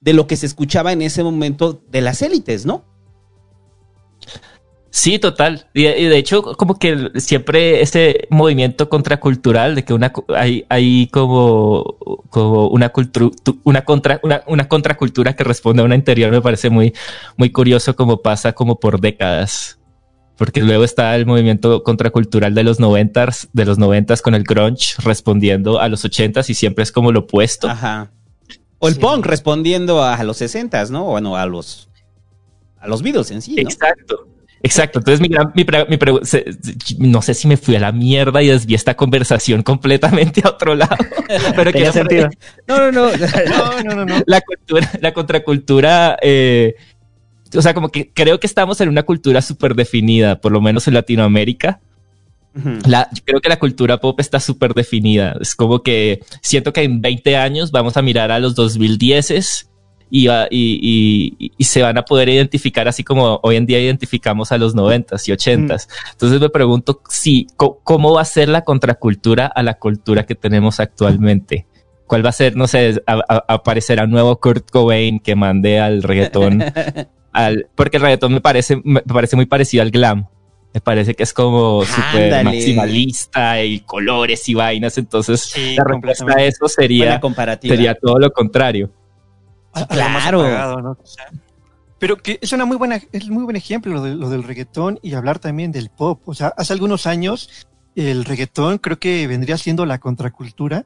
de 0.00 0.12
lo 0.12 0.26
que 0.26 0.36
se 0.36 0.46
escuchaba 0.46 0.92
en 0.92 1.02
ese 1.02 1.22
momento 1.22 1.82
de 1.88 2.00
las 2.00 2.20
élites, 2.22 2.66
¿no? 2.66 2.84
Sí, 4.90 5.18
total. 5.18 5.68
Y, 5.74 5.84
de 5.84 6.16
hecho, 6.16 6.42
como 6.42 6.78
que 6.78 7.10
siempre 7.16 7.82
ese 7.82 8.26
movimiento 8.30 8.88
contracultural 8.88 9.74
de 9.74 9.84
que 9.84 9.92
una 9.92 10.12
hay, 10.34 10.64
hay 10.68 11.08
como, 11.08 11.96
como 12.30 12.68
una 12.68 12.88
cultura, 12.88 13.30
una 13.64 13.84
contra, 13.84 14.18
una, 14.22 14.42
una 14.46 14.66
contracultura 14.66 15.36
que 15.36 15.44
responde 15.44 15.82
a 15.82 15.84
una 15.84 15.94
interior 15.94 16.32
me 16.32 16.40
parece 16.40 16.70
muy, 16.70 16.94
muy 17.36 17.50
curioso 17.50 17.94
como 17.94 18.22
pasa 18.22 18.54
como 18.54 18.80
por 18.80 19.00
décadas. 19.00 19.77
Porque 20.38 20.62
luego 20.62 20.84
está 20.84 21.14
el 21.16 21.26
movimiento 21.26 21.82
contracultural 21.82 22.54
de 22.54 22.62
los 22.62 22.78
noventas, 22.80 23.48
de 23.52 23.64
los 23.66 23.76
noventas 23.76 24.22
con 24.22 24.34
el 24.34 24.44
grunge 24.44 24.94
respondiendo 25.02 25.80
a 25.80 25.88
los 25.88 26.04
ochentas 26.04 26.48
y 26.48 26.54
siempre 26.54 26.84
es 26.84 26.92
como 26.92 27.12
lo 27.12 27.20
opuesto. 27.20 27.68
Ajá. 27.68 28.10
O 28.78 28.88
el 28.88 28.94
Sí. 28.94 29.00
punk 29.00 29.26
respondiendo 29.26 30.02
a 30.02 30.22
los 30.22 30.36
60, 30.36 30.84
¿no? 30.86 31.04
Bueno, 31.04 31.36
a 31.36 31.44
los 31.46 31.88
a 32.80 32.86
los 32.86 33.02
Beatles 33.02 33.32
en 33.32 33.42
sí, 33.42 33.56
¿no? 33.56 33.62
Exacto. 33.62 34.28
Exacto. 34.62 34.98
Entonces, 35.00 35.20
mi, 35.20 35.28
gran- 35.28 35.52
mi, 35.54 35.64
pre- 35.64 35.86
mi 35.86 35.98
se- 36.24 36.44
se- 36.52 36.76
no 36.98 37.22
sé 37.22 37.34
si 37.34 37.46
me 37.48 37.56
fui 37.56 37.76
a 37.76 37.80
la 37.80 37.92
mierda 37.92 38.42
y 38.42 38.48
desvié 38.48 38.76
esta 38.76 38.96
conversación 38.96 39.62
completamente 39.62 40.40
a 40.44 40.50
otro 40.50 40.74
lado. 40.74 40.96
Pero 41.56 41.92
sentido. 41.92 42.28
No, 42.66 42.90
no, 42.90 42.92
no. 42.92 43.10
No, 43.48 43.82
no, 43.82 43.94
no, 43.96 44.04
no. 44.04 44.22
la 44.26 44.40
cultura, 44.40 44.90
la 45.00 45.12
contracultura, 45.12 46.16
eh, 46.22 46.74
o 47.56 47.62
sea, 47.62 47.74
como 47.74 47.88
que 47.90 48.10
creo 48.12 48.38
que 48.40 48.46
estamos 48.46 48.80
en 48.80 48.88
una 48.88 49.02
cultura 49.04 49.40
súper 49.42 49.74
definida, 49.74 50.40
por 50.40 50.52
lo 50.52 50.60
menos 50.60 50.86
en 50.88 50.94
Latinoamérica. 50.94 51.80
La, 52.86 53.08
yo 53.12 53.22
creo 53.24 53.40
que 53.40 53.48
la 53.48 53.58
cultura 53.58 53.98
pop 54.00 54.18
está 54.18 54.40
súper 54.40 54.74
definida. 54.74 55.36
Es 55.40 55.54
como 55.54 55.82
que 55.82 56.20
siento 56.42 56.72
que 56.72 56.82
en 56.82 57.00
20 57.00 57.36
años 57.36 57.70
vamos 57.70 57.96
a 57.96 58.02
mirar 58.02 58.32
a 58.32 58.38
los 58.40 58.56
2010s 58.56 59.68
y, 60.10 60.28
y, 60.28 60.48
y- 60.50 61.52
y 61.56 61.64
se 61.64 61.82
van 61.82 61.98
a 61.98 62.02
poder 62.04 62.28
identificar 62.30 62.88
así 62.88 63.04
como 63.04 63.38
hoy 63.42 63.56
en 63.56 63.66
día 63.66 63.78
identificamos 63.80 64.50
a 64.50 64.58
los 64.58 64.74
90s 64.74 65.28
y 65.28 65.32
80s. 65.32 65.88
Entonces 66.12 66.40
me 66.40 66.48
pregunto 66.48 67.00
si, 67.08 67.46
¿cómo 67.56 68.14
va 68.14 68.22
a 68.22 68.24
ser 68.24 68.48
la 68.48 68.62
contracultura 68.64 69.46
a 69.46 69.62
la 69.62 69.74
cultura 69.74 70.24
que 70.26 70.34
tenemos 70.34 70.80
actualmente? 70.80 71.66
¿Cuál 72.06 72.24
va 72.24 72.30
a 72.30 72.32
ser, 72.32 72.56
no 72.56 72.66
sé, 72.66 73.02
a- 73.06 73.22
a- 73.28 73.44
aparecerá 73.54 74.04
un 74.04 74.10
nuevo 74.10 74.40
Kurt 74.40 74.68
Cobain 74.70 75.20
que 75.20 75.36
mande 75.36 75.78
al 75.78 76.02
reggaetón? 76.02 76.64
al, 77.46 77.68
porque 77.74 77.96
el 77.98 78.02
reggaetón 78.02 78.32
me 78.34 78.40
parece, 78.40 78.80
me 78.84 79.00
parece 79.02 79.36
muy 79.36 79.46
parecido 79.46 79.82
al 79.82 79.90
glam. 79.90 80.26
Me 80.74 80.80
parece 80.82 81.14
que 81.14 81.22
es 81.22 81.32
como 81.32 81.82
súper 81.84 82.44
maximalista 82.44 83.62
y 83.64 83.80
colores 83.80 84.48
y 84.48 84.54
vainas. 84.54 84.98
Entonces, 84.98 85.40
Sí, 85.40 85.74
la 85.76 85.84
respuesta 85.84 86.26
a 86.36 86.42
eso 86.42 86.68
sería, 86.68 87.20
sería 87.62 87.94
todo 87.94 88.18
lo 88.18 88.30
contrario. 88.32 88.92
A- 89.72 89.80
algo 89.80 90.08
más 90.10 90.22
claro. 90.22 90.40
apagado, 90.40 90.82
¿no? 90.82 90.94
Quizá. 90.96 91.24
Pero 91.98 92.16
que 92.18 92.38
es 92.40 92.52
una 92.52 92.64
muy 92.64 92.76
buena, 92.76 93.00
es 93.12 93.28
muy 93.28 93.44
buen 93.44 93.56
ejemplo 93.56 93.92
lo, 93.92 94.02
de- 94.02 94.14
lo 94.14 94.28
del 94.30 94.42
reggaetón 94.44 95.00
y 95.02 95.14
hablar 95.14 95.38
también 95.38 95.72
del 95.72 95.90
pop. 95.90 96.20
O 96.26 96.34
sea, 96.34 96.52
hace 96.56 96.72
algunos 96.74 97.06
años 97.06 97.66
el 97.96 98.24
reggaetón 98.24 98.78
creo 98.78 98.98
que 98.98 99.26
vendría 99.26 99.56
siendo 99.58 99.84
la 99.86 99.98
contracultura 99.98 100.84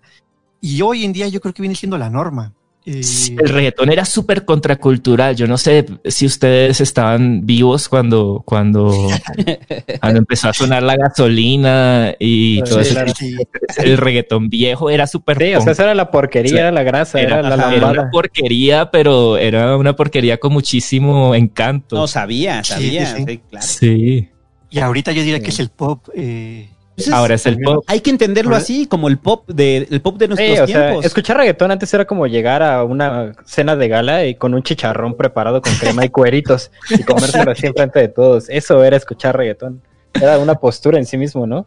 y 0.60 0.80
hoy 0.80 1.04
en 1.04 1.12
día 1.12 1.28
yo 1.28 1.40
creo 1.40 1.52
que 1.52 1.60
viene 1.62 1.74
siendo 1.74 1.98
la 1.98 2.08
norma. 2.08 2.54
El 2.84 3.48
reggaetón 3.48 3.92
era 3.92 4.04
súper 4.04 4.44
contracultural. 4.44 5.36
Yo 5.36 5.46
no 5.46 5.56
sé 5.56 5.86
si 6.06 6.26
ustedes 6.26 6.80
estaban 6.80 7.46
vivos 7.46 7.88
cuando, 7.88 8.42
cuando, 8.44 8.90
cuando 10.00 10.18
empezó 10.18 10.48
a 10.48 10.52
sonar 10.52 10.82
la 10.82 10.96
gasolina 10.96 12.14
y 12.18 12.56
Sí, 12.56 12.62
todo 12.70 12.80
eso. 12.80 12.94
claro. 12.94 13.12
sí, 13.16 13.36
El 13.78 13.98
reggaetón 13.98 14.48
viejo 14.48 14.90
era 14.90 15.06
súper 15.06 15.38
Sí, 15.38 15.54
o 15.54 15.60
sea, 15.60 15.72
esa 15.72 15.84
era 15.84 15.94
la 15.94 16.10
porquería, 16.10 16.58
era 16.60 16.72
la 16.72 16.82
grasa, 16.82 17.20
Era, 17.20 17.38
era, 17.38 17.56
la 17.56 17.74
era 17.74 17.90
una 17.90 18.10
porquería, 18.10 18.90
pero 18.90 19.36
era 19.36 19.76
una 19.76 19.94
porquería 19.94 20.38
con 20.38 20.52
muchísimo 20.52 21.34
encanto. 21.36 21.96
No, 21.96 22.06
sabía, 22.08 22.64
Sí, 22.64 22.72
sabía. 22.72 23.06
sí, 23.06 23.16
sí. 23.18 23.24
sí, 23.28 23.40
claro. 23.48 23.66
sí. 23.66 24.28
y 24.70 24.78
ahorita 24.80 25.12
yo 25.12 25.22
diría 25.22 25.36
Sí. 25.38 25.44
que 25.44 25.50
es 25.50 25.60
el 25.60 25.68
pop. 25.70 26.08
eh, 26.16 26.68
Entonces, 26.94 27.14
Ahora 27.14 27.34
es 27.36 27.46
el 27.46 27.58
pop. 27.58 27.82
Hay 27.86 28.00
que 28.00 28.10
entenderlo 28.10 28.54
así, 28.54 28.86
como 28.86 29.08
el 29.08 29.18
pop 29.18 29.48
de, 29.48 29.88
el 29.90 30.02
pop 30.02 30.18
de 30.18 30.28
nuestros 30.28 30.46
Sí, 30.46 30.58
o 30.60 30.66
sea, 30.66 30.86
tiempos. 30.88 31.04
escuchar 31.06 31.38
reggaetón 31.38 31.70
antes 31.70 31.92
era 31.94 32.04
como 32.04 32.26
llegar 32.26 32.62
a 32.62 32.84
una 32.84 33.32
cena 33.46 33.76
de 33.76 33.88
gala 33.88 34.26
y 34.26 34.34
con 34.34 34.52
un 34.52 34.62
chicharrón 34.62 35.16
preparado 35.16 35.62
con 35.62 35.72
crema 35.76 36.04
y 36.04 36.10
cueritos 36.10 36.70
y 36.90 37.02
comérselo 37.04 37.50
así 37.52 37.66
enfrente 37.66 37.98
de 37.98 38.08
todos. 38.08 38.50
Eso 38.50 38.84
era 38.84 38.96
escuchar 38.98 39.36
reggaetón. 39.36 39.80
Era 40.12 40.38
una 40.38 40.56
postura 40.56 40.98
en 40.98 41.06
sí 41.06 41.16
mismo, 41.16 41.46
¿no? 41.46 41.66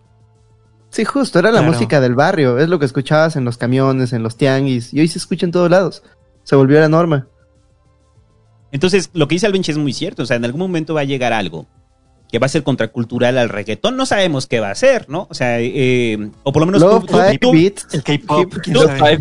Sí, 0.91 1.03
justo, 1.03 1.39
era 1.39 1.49
la 1.52 1.57
Claro. 1.60 1.73
música 1.73 1.99
del 1.99 2.14
barrio, 2.14 2.60
es 2.60 2.69
lo 2.69 2.77
que 2.77 2.85
escuchabas 2.85 3.35
en 3.35 3.43
los 3.45 3.57
camiones, 3.57 4.14
en 4.14 4.22
los 4.22 4.38
tianguis, 4.38 4.93
y 4.93 4.99
hoy 4.99 5.07
se 5.07 5.18
escucha 5.18 5.45
en 5.47 5.52
todos 5.52 5.69
lados. 5.72 6.03
Se 6.43 6.56
volvió 6.56 6.80
la 6.80 6.88
norma. 6.88 7.27
Entonces, 8.72 9.10
lo 9.14 9.27
que 9.27 9.35
dice 9.35 9.47
Alvinch 9.47 9.69
es 9.69 9.77
muy 9.77 9.91
cierto. 9.93 10.23
O 10.23 10.26
sea, 10.26 10.38
en 10.38 10.45
algún 10.45 10.60
momento 10.60 10.93
va 10.93 11.02
a 11.02 11.06
llegar 11.06 11.34
algo 11.34 11.65
que 12.31 12.39
va 12.39 12.45
a 12.47 12.49
ser 12.49 12.64
contracultural 12.64 13.38
al 13.38 13.49
reggaetón. 13.49 13.95
No 13.97 14.06
sabemos 14.06 14.47
qué 14.47 14.60
va 14.60 14.72
a 14.72 14.76
ser, 14.76 15.10
¿no? 15.10 15.27
O 15.30 15.34
sea, 15.34 15.60
eh, 15.60 16.18
o 16.43 16.52
por 16.52 16.61
lo 16.61 16.65
menos 16.65 16.81
Lo 16.81 16.99
tú- 16.99 17.06
tú- 17.07 17.19
fi 17.30 17.38
tú- 17.38 17.52
beats. 17.52 17.88
el 17.93 18.03
K-pop. 18.03 18.53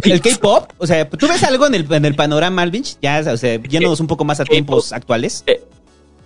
el 0.04 0.20
K-pop, 0.20 0.72
o 0.78 0.86
sea, 0.86 1.08
tú 1.08 1.28
ves 1.28 1.42
algo 1.44 1.66
en 1.66 1.74
el, 1.74 1.86
en 1.92 2.04
el 2.04 2.14
panorama, 2.14 2.62
Alvinch, 2.62 2.96
ya, 3.02 3.22
o 3.26 3.36
sea, 3.36 3.60
yéndonos 3.62 4.00
un 4.00 4.06
poco 4.06 4.24
más 4.24 4.40
a 4.40 4.44
tiempos 4.44 4.92
actuales. 4.92 5.44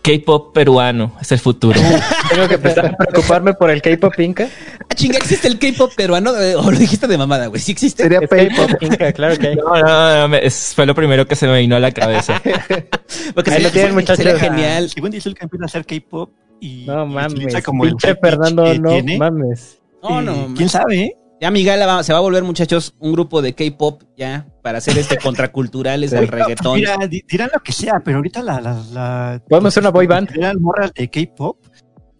K-pop 0.00 0.54
peruano 0.54 1.12
es 1.20 1.32
el 1.32 1.38
futuro. 1.38 1.78
Tengo 2.30 2.48
que 2.48 2.54
empezar 2.54 2.86
a 2.86 2.96
preocuparme 2.96 3.52
por 3.52 3.68
el 3.70 3.82
K-pop 3.82 4.18
Inca. 4.20 4.48
Ah, 4.88 4.94
chinga, 4.94 5.18
¿existe 5.18 5.48
el 5.48 5.58
K-pop 5.58 5.92
peruano? 5.94 6.34
Eh, 6.40 6.54
O 6.54 6.70
lo 6.70 6.78
dijiste 6.78 7.06
de 7.08 7.18
mamada, 7.18 7.48
güey. 7.48 7.60
¿Sí 7.60 7.72
existe? 7.72 8.04
Sería. 8.04 8.20
K-pop 8.20 8.70
Inca, 8.80 9.12
claro 9.12 9.36
que 9.36 9.48
hay. 9.48 9.56
No, 9.56 9.64
no, 9.76 10.16
no, 10.20 10.28
me- 10.28 10.46
es- 10.46 10.72
fue 10.74 10.86
lo 10.86 10.94
primero 10.94 11.26
que 11.26 11.34
se 11.36 11.46
me 11.46 11.58
vino 11.58 11.76
a 11.76 11.80
la 11.80 11.90
cabeza. 11.90 12.40
Porque 13.34 13.50
Ahí 13.50 13.56
sería, 13.56 13.68
lo 13.68 13.70
tienen, 13.72 13.94
muchachos. 13.94 14.24
sería 14.24 14.38
genial. 14.38 14.88
Según 14.88 15.10
dice 15.10 15.28
el 15.28 15.34
que 15.34 15.44
empieza 15.44 15.64
a 15.64 15.66
hacer 15.66 15.84
K-pop 15.84 16.30
y 16.60 16.84
No 16.86 17.06
mames. 17.06 17.62
como 17.64 17.84
el 17.84 17.90
Pinche 17.90 18.14
Fernando, 18.16 18.74
no 18.74 18.90
tiene. 18.90 19.18
mames. 19.18 19.80
No, 20.02 20.20
Eh, 20.20 20.24
no, 20.24 20.54
¿Quién 20.54 20.68
sabe? 20.68 21.00
eh? 21.00 21.12
Ya 21.40 21.50
Miguel 21.52 21.80
va- 21.86 22.02
se 22.02 22.12
va 22.12 22.18
a 22.18 22.22
volver, 22.22 22.42
muchachos, 22.42 22.94
un 22.98 23.12
grupo 23.12 23.40
de 23.42 23.54
K-pop 23.54 24.02
ya 24.16 24.48
para 24.62 24.78
hacer 24.78 24.98
este 24.98 25.16
contraculturales 25.22 26.10
del 26.10 26.26
reggaetón. 26.26 26.76
mira, 26.80 26.96
di- 27.08 27.22
dirán 27.28 27.50
lo 27.54 27.60
que 27.60 27.70
sea, 27.72 28.00
pero 28.04 28.16
ahorita 28.16 28.42
la, 28.42 28.60
la, 28.60 28.82
la- 28.92 29.42
Podemos 29.48 29.68
hacer 29.72 29.82
una 29.84 29.90
boy 29.90 30.06
band. 30.08 30.30
Morras 30.58 30.92
de 30.94 31.08
K-pop, 31.08 31.58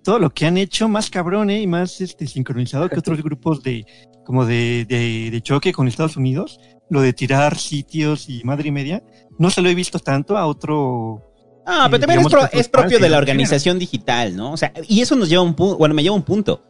todo 0.05 0.19
lo 0.20 0.31
que 0.31 0.47
han 0.47 0.56
hecho 0.56 0.89
más 0.89 1.10
cabrón 1.10 1.51
¿eh? 1.51 1.60
y 1.60 1.66
más 1.66 2.01
este 2.01 2.27
sincronizado 2.28 2.89
que 2.89 2.98
otros 2.98 3.20
grupos 3.23 3.62
de 3.62 3.85
como 4.24 4.44
de, 4.44 4.85
de, 4.89 5.31
de 5.32 5.40
choque 5.40 5.73
con 5.73 5.89
Estados 5.89 6.16
Unidos, 6.16 6.60
lo 6.90 7.01
de 7.01 7.12
tirar 7.12 7.56
sitios 7.56 8.28
y 8.28 8.44
madre 8.44 8.69
y 8.69 8.73
media, 8.73 9.02
no 9.39 9.48
se 9.51 9.62
lo 9.62 9.69
he 9.70 9.74
visto 9.74 9.98
tanto 9.98 10.36
a 10.36 10.47
otro 10.47 11.23
Ah, 11.70 11.86
pero 11.90 12.01
también 12.01 12.20
es, 12.20 12.27
pro- 12.28 12.49
propio 12.70 12.99
de 12.99 13.09
la 13.11 13.19
organización 13.19 13.78
digital, 13.78 14.35
¿no? 14.36 14.53
O 14.53 14.57
sea, 14.57 14.73
y 14.89 15.01
eso 15.03 15.15
nos 15.16 15.28
lleva 15.28 15.43
a 15.43 15.45
un 15.45 15.55
punto, 15.55 15.77
bueno, 15.77 15.95
me 15.95 16.03
lleva 16.03 16.15
a 16.15 16.16
un 16.16 16.23
punto. 16.24 16.62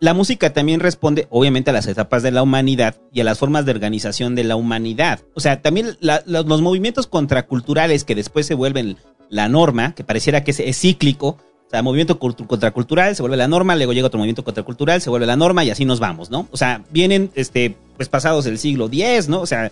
La 0.00 0.14
música 0.14 0.52
también 0.54 0.80
responde, 0.80 1.26
obviamente, 1.28 1.68
a 1.68 1.74
las 1.74 1.86
etapas 1.86 2.22
de 2.22 2.30
la 2.30 2.42
humanidad 2.42 2.96
y 3.12 3.20
a 3.20 3.24
las 3.24 3.38
formas 3.38 3.66
de 3.66 3.72
organización 3.72 4.34
de 4.34 4.44
la 4.44 4.56
humanidad. 4.56 5.20
O 5.34 5.40
sea, 5.40 5.60
también 5.60 5.96
la- 6.00 6.22
la- 6.24 6.40
los 6.40 6.62
movimientos 6.62 7.06
contraculturales 7.06 8.04
que 8.04 8.14
después 8.14 8.46
se 8.46 8.54
vuelven 8.54 8.96
la 9.28 9.48
norma, 9.50 9.94
que 9.94 10.02
pareciera 10.02 10.42
que 10.42 10.52
es, 10.52 10.60
es 10.60 10.78
cíclico. 10.80 11.36
O 11.66 11.70
sea, 11.70 11.82
movimiento 11.82 12.18
cultu- 12.18 12.46
contracultural 12.46 13.14
se 13.14 13.22
vuelve 13.22 13.36
la 13.36 13.46
norma, 13.46 13.76
luego 13.76 13.92
llega 13.92 14.06
otro 14.08 14.18
movimiento 14.18 14.42
contracultural, 14.42 15.00
se 15.02 15.10
vuelve 15.10 15.26
la 15.26 15.36
norma 15.36 15.62
y 15.64 15.70
así 15.70 15.84
nos 15.84 16.00
vamos, 16.00 16.30
¿no? 16.30 16.48
O 16.50 16.56
sea, 16.56 16.82
vienen, 16.90 17.30
este, 17.36 17.76
pues 17.96 18.08
pasados 18.08 18.46
el 18.46 18.58
siglo 18.58 18.86
X, 18.90 19.28
¿no? 19.28 19.40
O 19.40 19.46
sea, 19.46 19.70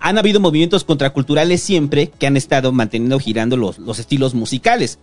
han 0.00 0.18
habido 0.18 0.40
movimientos 0.40 0.84
contraculturales 0.84 1.62
siempre 1.62 2.08
que 2.18 2.26
han 2.26 2.36
estado 2.36 2.72
manteniendo 2.72 3.18
girando 3.18 3.56
los, 3.56 3.78
los 3.78 3.98
estilos 3.98 4.34
musicales. 4.34 4.98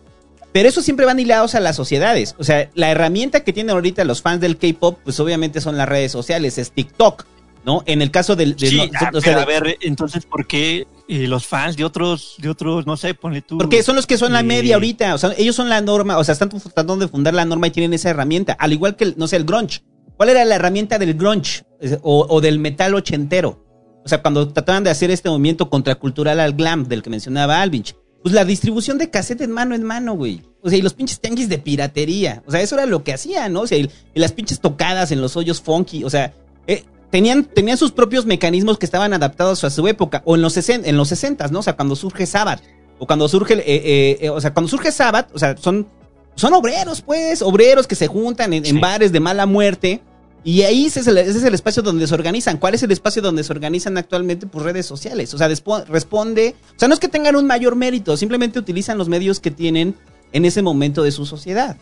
Pero 0.53 0.67
eso 0.67 0.81
siempre 0.81 1.05
van 1.05 1.19
hilados 1.19 1.55
a 1.55 1.59
las 1.61 1.75
sociedades. 1.77 2.35
O 2.37 2.43
sea, 2.43 2.69
la 2.75 2.91
herramienta 2.91 3.43
que 3.43 3.53
tienen 3.53 3.71
ahorita 3.73 4.03
los 4.03 4.21
fans 4.21 4.41
del 4.41 4.57
K-pop, 4.57 4.99
pues 5.03 5.19
obviamente 5.21 5.61
son 5.61 5.77
las 5.77 5.87
redes 5.87 6.11
sociales, 6.11 6.57
es 6.57 6.71
TikTok, 6.71 7.25
¿no? 7.65 7.83
En 7.85 8.01
el 8.01 8.11
caso 8.11 8.35
del. 8.35 8.55
de- 8.57 8.67
Sí, 8.67 8.75
no, 8.77 8.83
ah, 8.99 9.11
o 9.13 9.21
sea, 9.21 9.33
pero 9.33 9.37
de- 9.37 9.43
a 9.43 9.45
ver, 9.61 9.77
entonces, 9.79 10.25
¿por 10.25 10.45
qué 10.47 10.87
eh, 11.07 11.27
los 11.27 11.47
fans 11.47 11.77
de 11.77 11.85
otros, 11.85 12.35
de 12.39 12.49
otros, 12.49 12.85
no 12.85 12.97
sé, 12.97 13.13
ponle 13.13 13.41
tú? 13.41 13.57
Porque 13.59 13.81
son 13.81 13.95
los 13.95 14.05
que 14.05 14.17
son 14.17 14.33
la 14.33 14.41
eh, 14.41 14.43
media 14.43 14.75
ahorita. 14.75 15.15
O 15.15 15.17
sea, 15.17 15.31
ellos 15.37 15.55
son 15.55 15.69
la 15.69 15.79
norma. 15.79 16.17
O 16.17 16.23
sea, 16.25 16.33
están 16.33 16.49
tratando 16.49 16.97
de 16.97 17.07
fundar 17.07 17.33
la 17.33 17.45
norma 17.45 17.67
y 17.67 17.71
tienen 17.71 17.93
esa 17.93 18.09
herramienta. 18.09 18.51
Al 18.53 18.73
igual 18.73 18.97
que, 18.97 19.05
el, 19.05 19.13
no 19.17 19.27
sé, 19.29 19.37
el 19.37 19.45
grunge. 19.45 19.83
¿Cuál 20.17 20.29
era 20.29 20.43
la 20.43 20.55
herramienta 20.55 20.99
del 20.99 21.13
grunge? 21.13 21.63
O 22.03 22.41
del 22.41 22.59
metal 22.59 22.93
ochentero. 22.93 23.63
O 24.03 24.09
sea, 24.09 24.21
cuando 24.21 24.47
trataban 24.49 24.83
de 24.83 24.89
hacer 24.89 25.11
este 25.11 25.29
movimiento 25.29 25.69
contracultural 25.69 26.39
al 26.39 26.53
glam 26.53 26.87
del 26.87 27.01
que 27.03 27.09
mencionaba 27.09 27.61
Alvinch. 27.61 27.95
Pues 28.23 28.33
la 28.35 28.45
distribución 28.45 28.97
de 28.97 29.09
cassette 29.09 29.41
en 29.41 29.51
mano 29.51 29.73
en 29.75 29.83
mano, 29.83 30.13
güey. 30.13 30.41
O 30.61 30.69
sea, 30.69 30.77
y 30.77 30.81
los 30.81 30.93
pinches 30.93 31.19
tianguis 31.19 31.49
de 31.49 31.57
piratería. 31.57 32.43
O 32.45 32.51
sea, 32.51 32.61
eso 32.61 32.75
era 32.75 32.85
lo 32.85 33.03
que 33.03 33.13
hacían, 33.13 33.53
¿no? 33.53 33.61
O 33.61 33.67
sea, 33.67 33.77
y, 33.79 33.89
y 34.13 34.19
las 34.19 34.31
pinches 34.31 34.59
tocadas 34.59 35.11
en 35.11 35.21
los 35.21 35.35
hoyos 35.37 35.59
funky. 35.61 36.03
O 36.03 36.09
sea, 36.09 36.33
eh, 36.67 36.83
tenían, 37.09 37.43
tenían 37.45 37.77
sus 37.77 37.91
propios 37.91 38.25
mecanismos 38.27 38.77
que 38.77 38.85
estaban 38.85 39.13
adaptados 39.13 39.63
a 39.63 39.69
su 39.71 39.87
época. 39.87 40.21
O 40.25 40.35
en 40.35 40.41
los, 40.43 40.55
sesen- 40.55 40.83
en 40.85 40.97
los 40.97 41.07
60, 41.09 41.47
¿no? 41.47 41.59
O 41.59 41.63
sea, 41.63 41.75
cuando 41.75 41.95
surge 41.95 42.25
Sabbath. 42.27 42.61
O 42.99 43.07
cuando 43.07 43.27
surge, 43.27 43.55
eh, 43.55 43.63
eh, 43.65 44.17
eh, 44.21 44.29
o 44.29 44.39
sea, 44.39 44.53
cuando 44.53 44.69
surge 44.69 44.91
Sabbath, 44.91 45.29
o 45.33 45.39
sea, 45.39 45.57
son, 45.57 45.87
son 46.35 46.53
obreros, 46.53 47.01
pues, 47.01 47.41
obreros 47.41 47.87
que 47.87 47.95
se 47.95 48.05
juntan 48.05 48.53
en, 48.53 48.79
bares 48.79 49.11
de 49.11 49.19
mala 49.19 49.47
muerte. 49.47 50.01
Y 50.43 50.63
ahí 50.63 50.87
ese 50.87 51.01
es, 51.01 51.07
el, 51.07 51.17
ese 51.19 51.37
es 51.37 51.43
el 51.43 51.53
espacio 51.53 51.83
donde 51.83 52.07
se 52.07 52.13
organizan. 52.15 52.57
¿Cuál 52.57 52.73
es 52.73 52.81
el 52.83 52.91
espacio 52.91 53.21
donde 53.21 53.43
se 53.43 53.53
organizan 53.53 53.97
actualmente? 53.97 54.47
Pues 54.47 54.65
redes 54.65 54.85
sociales. 54.87 55.33
O 55.33 55.37
sea, 55.37 55.47
despo- 55.47 55.85
responde. 55.85 56.55
O 56.75 56.79
sea, 56.79 56.87
no 56.87 56.93
es 56.95 56.99
que 56.99 57.07
tengan 57.07 57.35
un 57.35 57.45
mayor 57.45 57.75
mérito, 57.75 58.17
simplemente 58.17 58.57
utilizan 58.57 58.97
los 58.97 59.07
medios 59.07 59.39
que 59.39 59.51
tienen 59.51 59.93
en 60.33 60.45
ese 60.45 60.61
momento 60.61 61.03
de 61.03 61.11
su 61.11 61.25
sociedad. 61.25 61.77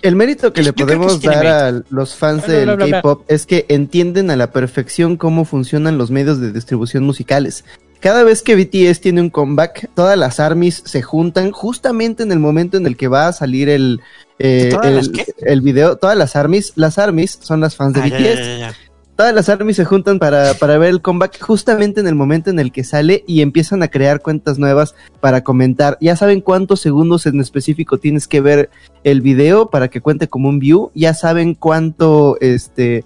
El 0.00 0.14
mérito 0.14 0.52
que 0.52 0.62
le 0.62 0.72
que 0.72 0.84
podemos 0.84 1.20
dar 1.20 1.44
a 1.46 1.82
los 1.90 2.14
fans 2.14 2.46
Bla, 2.46 2.62
bla, 2.62 2.76
del 2.76 2.76
bla. 2.76 3.00
K-pop 3.02 3.24
es 3.26 3.46
que 3.46 3.66
entienden 3.68 4.30
a 4.30 4.36
la 4.36 4.52
perfección 4.52 5.16
cómo 5.16 5.44
funcionan 5.44 5.98
los 5.98 6.12
medios 6.12 6.40
de 6.40 6.52
distribución 6.52 7.02
musicales. 7.02 7.64
Cada 7.98 8.22
vez 8.22 8.42
que 8.42 8.54
BTS 8.54 9.00
tiene 9.00 9.20
un 9.20 9.30
comeback, 9.30 9.90
todas 9.94 10.16
las 10.16 10.38
armies 10.38 10.82
se 10.86 11.02
juntan 11.02 11.50
justamente 11.50 12.22
en 12.22 12.30
el 12.30 12.38
momento 12.38 12.76
en 12.76 12.86
el 12.86 12.96
que 12.96 13.08
va 13.08 13.26
a 13.26 13.32
salir 13.32 13.68
el, 13.68 14.00
eh, 14.38 14.68
¿Todas 14.70 14.92
las 14.92 15.06
el, 15.06 15.12
qué? 15.12 15.26
el 15.40 15.60
video. 15.60 15.96
Todas 15.96 16.16
las 16.16 16.36
armies, 16.36 16.72
las 16.76 16.98
armies 16.98 17.38
son 17.42 17.60
las 17.60 17.76
fans 17.76 17.94
de 17.94 18.00
Ah, 18.00 18.04
BTS. 18.06 18.18
ya, 18.18 18.34
ya, 18.34 18.58
ya. 18.58 18.74
Todas 19.16 19.34
las 19.34 19.48
armies 19.48 19.74
se 19.74 19.84
juntan 19.84 20.20
para, 20.20 20.54
para 20.54 20.78
ver 20.78 20.90
el 20.90 21.02
comeback 21.02 21.40
justamente 21.42 21.98
en 22.00 22.06
el 22.06 22.14
momento 22.14 22.50
en 22.50 22.60
el 22.60 22.70
que 22.70 22.84
sale 22.84 23.24
y 23.26 23.40
empiezan 23.42 23.82
a 23.82 23.88
crear 23.88 24.20
cuentas 24.22 24.60
nuevas 24.60 24.94
para 25.20 25.42
comentar. 25.42 25.98
Ya 26.00 26.14
saben 26.14 26.40
cuántos 26.40 26.78
segundos 26.80 27.26
en 27.26 27.40
específico 27.40 27.98
tienes 27.98 28.28
que 28.28 28.40
ver 28.40 28.70
el 29.02 29.20
video 29.20 29.70
para 29.70 29.88
que 29.88 30.00
cuente 30.00 30.28
como 30.28 30.48
un 30.48 30.60
view. 30.60 30.92
Ya 30.94 31.14
saben 31.14 31.56
cuánto, 31.56 32.36
este, 32.40 33.04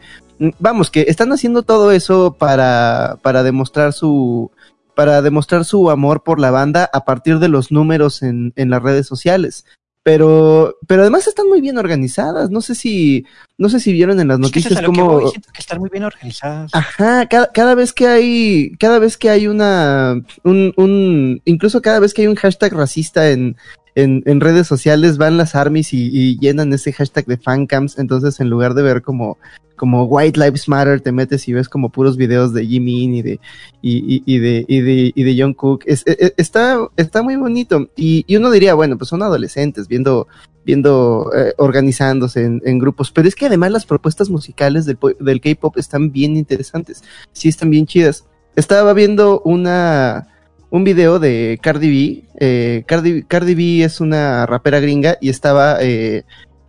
vamos, 0.58 0.90
que 0.90 1.06
están 1.08 1.32
haciendo 1.32 1.62
todo 1.62 1.92
eso 1.92 2.36
para, 2.38 3.16
para 3.22 3.42
demostrar 3.42 3.94
su, 3.94 4.50
para 4.94 5.22
demostrar 5.22 5.64
su 5.64 5.90
amor 5.90 6.22
por 6.24 6.38
la 6.38 6.50
banda 6.50 6.90
a 6.92 7.06
partir 7.06 7.38
de 7.38 7.48
los 7.48 7.72
números 7.72 8.22
en, 8.22 8.52
en 8.56 8.68
las 8.68 8.82
redes 8.82 9.06
sociales. 9.06 9.64
Pero, 10.04 10.78
pero 10.88 11.02
además 11.02 11.28
están 11.28 11.48
muy 11.48 11.60
bien 11.60 11.78
organizadas. 11.78 12.50
No 12.50 12.60
sé 12.60 12.74
si, 12.74 13.24
no 13.56 13.68
sé 13.68 13.78
si 13.78 13.92
vieron 13.92 14.18
en 14.18 14.28
las 14.28 14.40
Es 14.40 14.50
que 14.50 14.58
es 14.58 14.64
noticias 14.64 14.82
lo 14.82 14.92
que 14.92 14.98
cómo, 14.98 15.12
voy, 15.12 15.30
siento 15.30 15.48
que 15.52 15.60
están 15.60 15.78
muy 15.78 15.90
bien 15.90 16.02
organizadas. 16.02 16.74
Ajá, 16.74 17.26
cada, 17.26 17.52
cada 17.52 17.74
vez 17.76 17.92
que 17.92 18.08
hay, 18.08 18.72
cada 18.80 18.98
vez 18.98 19.16
que 19.16 19.30
hay 19.30 19.46
una, 19.46 20.20
un, 20.42 20.74
un, 20.76 21.40
incluso 21.44 21.80
cada 21.82 22.00
vez 22.00 22.14
que 22.14 22.22
hay 22.22 22.28
un 22.28 22.34
hashtag 22.34 22.72
racista 22.72 23.30
en, 23.30 23.56
en, 23.94 24.22
en 24.26 24.40
redes 24.40 24.66
sociales 24.66 25.18
van 25.18 25.36
las 25.36 25.54
armies 25.54 25.92
y, 25.92 26.38
llenan 26.38 26.72
ese 26.72 26.92
hashtag 26.92 27.26
de 27.26 27.36
fancams, 27.36 27.98
entonces 27.98 28.40
en 28.40 28.48
lugar 28.48 28.74
de 28.74 28.82
ver 28.82 29.02
como, 29.02 29.38
como 29.76 30.04
White 30.04 30.40
Lives 30.40 30.68
Matter, 30.68 31.00
te 31.00 31.12
metes 31.12 31.46
y 31.48 31.52
ves 31.52 31.68
como 31.68 31.90
puros 31.90 32.16
videos 32.16 32.54
de 32.54 32.66
Jimin 32.66 33.14
y 33.14 33.22
de, 33.22 33.40
y, 33.82 34.22
y, 34.24 34.38
de, 34.38 34.64
y 34.66 34.80
de, 34.80 35.12
y 35.14 35.22
de 35.22 35.42
Jungkook. 35.42 35.82
Es, 35.86 36.06
e- 36.06 36.16
e- 36.18 36.34
está, 36.36 36.78
está 36.96 37.22
muy 37.22 37.36
bonito. 37.36 37.88
Y, 37.96 38.24
uno 38.36 38.50
diría, 38.50 38.74
bueno, 38.74 38.96
pues 38.96 39.08
son 39.08 39.22
adolescentes 39.22 39.88
viendo, 39.88 40.26
viendo, 40.64 41.30
eh, 41.36 41.52
organizándose 41.58 42.44
en, 42.44 42.62
en 42.64 42.78
grupos. 42.78 43.10
Pero 43.10 43.28
es 43.28 43.34
que 43.34 43.46
además 43.46 43.72
las 43.72 43.86
propuestas 43.86 44.30
musicales 44.30 44.86
del, 44.86 44.98
del 45.20 45.40
K-pop 45.40 45.76
están 45.76 46.12
bien 46.12 46.36
interesantes. 46.36 47.02
Sí, 47.32 47.48
están 47.48 47.70
bien 47.70 47.86
chidas. 47.86 48.24
Estaba 48.54 48.92
viendo 48.92 49.40
una, 49.44 50.28
un 50.72 50.84
video 50.84 51.18
de 51.18 51.60
Cardi 51.62 51.90
B. 51.90 52.24
Eh, 52.40 52.84
Cardi, 52.86 53.22
Cardi 53.24 53.54
B 53.54 53.84
es 53.84 54.00
una 54.00 54.46
rapera 54.46 54.80
gringa 54.80 55.18
y 55.20 55.28
estaba, 55.28 55.76
eh, 55.82 56.24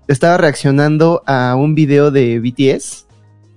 estaba 0.09 0.35
reaccionando 0.37 1.23
a 1.25 1.55
un 1.55 1.73
video 1.73 2.11
de 2.11 2.39
BTS. 2.39 3.07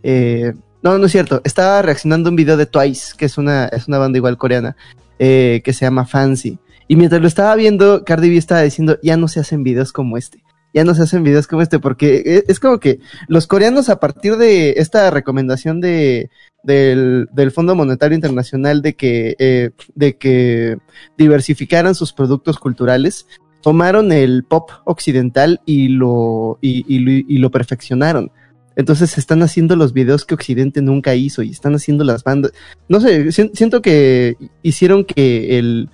Eh, 0.04 0.52
no, 0.82 0.98
no 0.98 1.06
es 1.06 1.12
cierto. 1.12 1.40
Estaba 1.42 1.82
reaccionando 1.82 2.28
a 2.28 2.30
un 2.30 2.36
video 2.36 2.56
de 2.56 2.66
Twice, 2.66 3.14
que 3.18 3.24
es 3.24 3.38
una, 3.38 3.66
es 3.66 3.88
una 3.88 3.98
banda 3.98 4.18
igual 4.18 4.38
coreana, 4.38 4.76
eh, 5.18 5.62
que 5.64 5.72
se 5.72 5.84
llama 5.84 6.06
Fancy. 6.06 6.60
Y 6.86 6.94
mientras 6.94 7.20
lo 7.20 7.26
estaba 7.26 7.56
viendo, 7.56 8.04
Cardi 8.04 8.30
B 8.30 8.36
estaba 8.36 8.62
diciendo, 8.62 9.00
ya 9.02 9.16
no 9.16 9.26
se 9.26 9.40
hacen 9.40 9.64
videos 9.64 9.92
como 9.92 10.16
este. 10.16 10.44
Ya 10.76 10.84
no 10.84 10.94
se 10.94 11.04
hacen 11.04 11.24
videos 11.24 11.46
como 11.46 11.62
este, 11.62 11.78
porque 11.78 12.22
e- 12.26 12.44
es 12.48 12.60
como 12.60 12.78
que 12.78 13.00
los 13.28 13.46
coreanos 13.46 13.88
a 13.88 13.98
partir 13.98 14.36
de 14.36 14.74
esta 14.76 15.10
recomendación 15.10 15.80
de, 15.80 16.28
del, 16.62 17.28
del 17.32 17.50
Fondo 17.50 17.74
Monetario 17.74 18.14
Internacional 18.14 18.82
de 18.82 18.94
que, 18.94 19.36
eh, 19.38 19.70
de 19.94 20.18
que 20.18 20.76
diversificaran 21.16 21.94
sus 21.94 22.12
productos 22.12 22.58
culturales, 22.58 23.26
tomaron 23.62 24.12
el 24.12 24.44
pop 24.44 24.68
occidental 24.84 25.62
y 25.64 25.88
lo, 25.88 26.58
y, 26.60 27.38
lo, 27.38 27.50
perfeccionaron. 27.50 28.30
Entonces 28.76 29.16
están 29.16 29.42
haciendo 29.42 29.76
los 29.76 29.94
videos 29.94 30.26
que 30.26 30.34
Occidente 30.34 30.82
nunca 30.82 31.14
hizo 31.14 31.42
y 31.42 31.52
están 31.52 31.74
haciendo 31.74 32.04
las 32.04 32.22
bandas. 32.22 32.52
No 32.90 33.00
sé, 33.00 33.32
si- 33.32 33.50
siento 33.54 33.80
que 33.80 34.36
hicieron 34.62 35.06
que 35.06 35.58
el... 35.58 35.88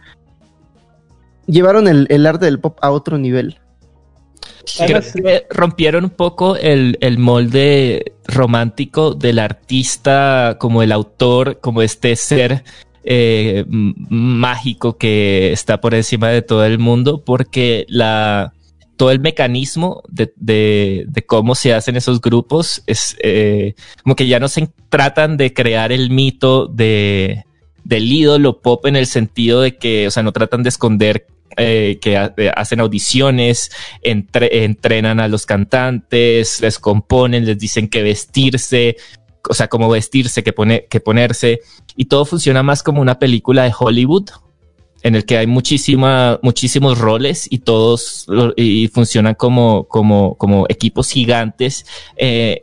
Llevaron 1.47 1.87
el 1.87 2.27
arte 2.27 2.47
del 2.47 2.59
pop 2.59 2.79
a 2.83 2.91
otro 2.91 3.17
nivel. 3.17 3.62
Creo 4.77 4.99
Además- 4.99 5.13
que 5.13 5.47
rompieron 5.51 6.05
un 6.05 6.11
poco 6.11 6.57
el, 6.57 6.97
el 7.01 7.19
molde 7.19 8.13
romántico 8.27 9.15
del 9.15 9.39
artista, 9.39 10.57
como 10.59 10.83
el 10.83 10.93
autor, 10.93 11.59
como 11.61 11.83
este 11.83 12.15
ser 12.17 12.65
eh, 13.05 13.65
mágico 13.69 14.97
que 14.97 15.53
está 15.53 15.81
por 15.81 15.95
encima 15.95 16.29
de 16.29 16.43
todo 16.43 16.65
el 16.65 16.79
mundo, 16.79 17.23
porque 17.25 17.85
la 17.89 18.53
todo 18.97 19.11
el 19.11 19.19
mecanismo 19.21 20.03
de, 20.09 20.33
de- 20.37 21.07
de 21.09 21.23
cómo 21.27 21.55
se 21.57 21.75
hacen 21.75 21.97
esos 21.97 22.21
grupos 22.21 22.83
es 22.87 23.17
eh, 23.23 23.75
como 24.05 24.15
que 24.15 24.29
ya 24.29 24.39
no 24.39 24.47
se 24.49 24.69
tratan 24.91 25.37
de 25.37 25.53
crear 25.53 25.91
el 25.91 26.11
mito 26.11 26.67
de 26.67 27.45
del 27.85 28.13
ídolo 28.13 28.61
pop 28.61 28.87
en 28.87 28.95
el 28.95 29.07
sentido 29.07 29.61
de 29.61 29.77
que, 29.77 30.07
o 30.07 30.11
sea, 30.13 30.23
no 30.23 30.31
tratan 30.31 30.63
de 30.63 30.69
esconder 30.69 31.27
eh, 31.57 31.99
que 32.01 32.15
eh, 32.15 32.51
hacen 32.55 32.81
audiciones, 32.81 33.71
entre- 34.03 34.65
entrenan 34.65 35.21
a 35.21 35.29
los 35.29 35.47
cantantes, 35.47 36.61
les 36.61 36.79
componen, 36.79 37.45
les 37.45 37.59
dicen 37.59 37.89
qué 37.89 38.03
vestirse, 38.03 38.97
o 39.49 39.55
sea, 39.55 39.69
cómo 39.69 39.89
vestirse, 39.89 40.43
qué, 40.43 40.53
pone, 40.53 40.87
qué 40.89 41.01
ponerse, 41.01 41.61
y 41.97 42.05
todo 42.07 42.25
funciona 42.25 42.63
más 42.63 42.83
como 42.83 43.01
una 43.01 43.19
película 43.19 43.65
de 43.65 43.73
Hollywood, 43.77 44.31
en 45.05 45.17
el 45.17 45.25
que 45.25 45.37
hay 45.37 45.49
muchísima, 45.49 46.39
muchísimos 46.43 46.97
roles 46.99 47.49
y 47.51 47.59
todos 47.59 48.25
y 48.55 48.87
funcionan 48.87 49.35
como, 49.35 49.89
como, 49.89 50.37
como 50.37 50.65
equipos 50.69 51.11
gigantes, 51.11 51.85
eh, 52.17 52.63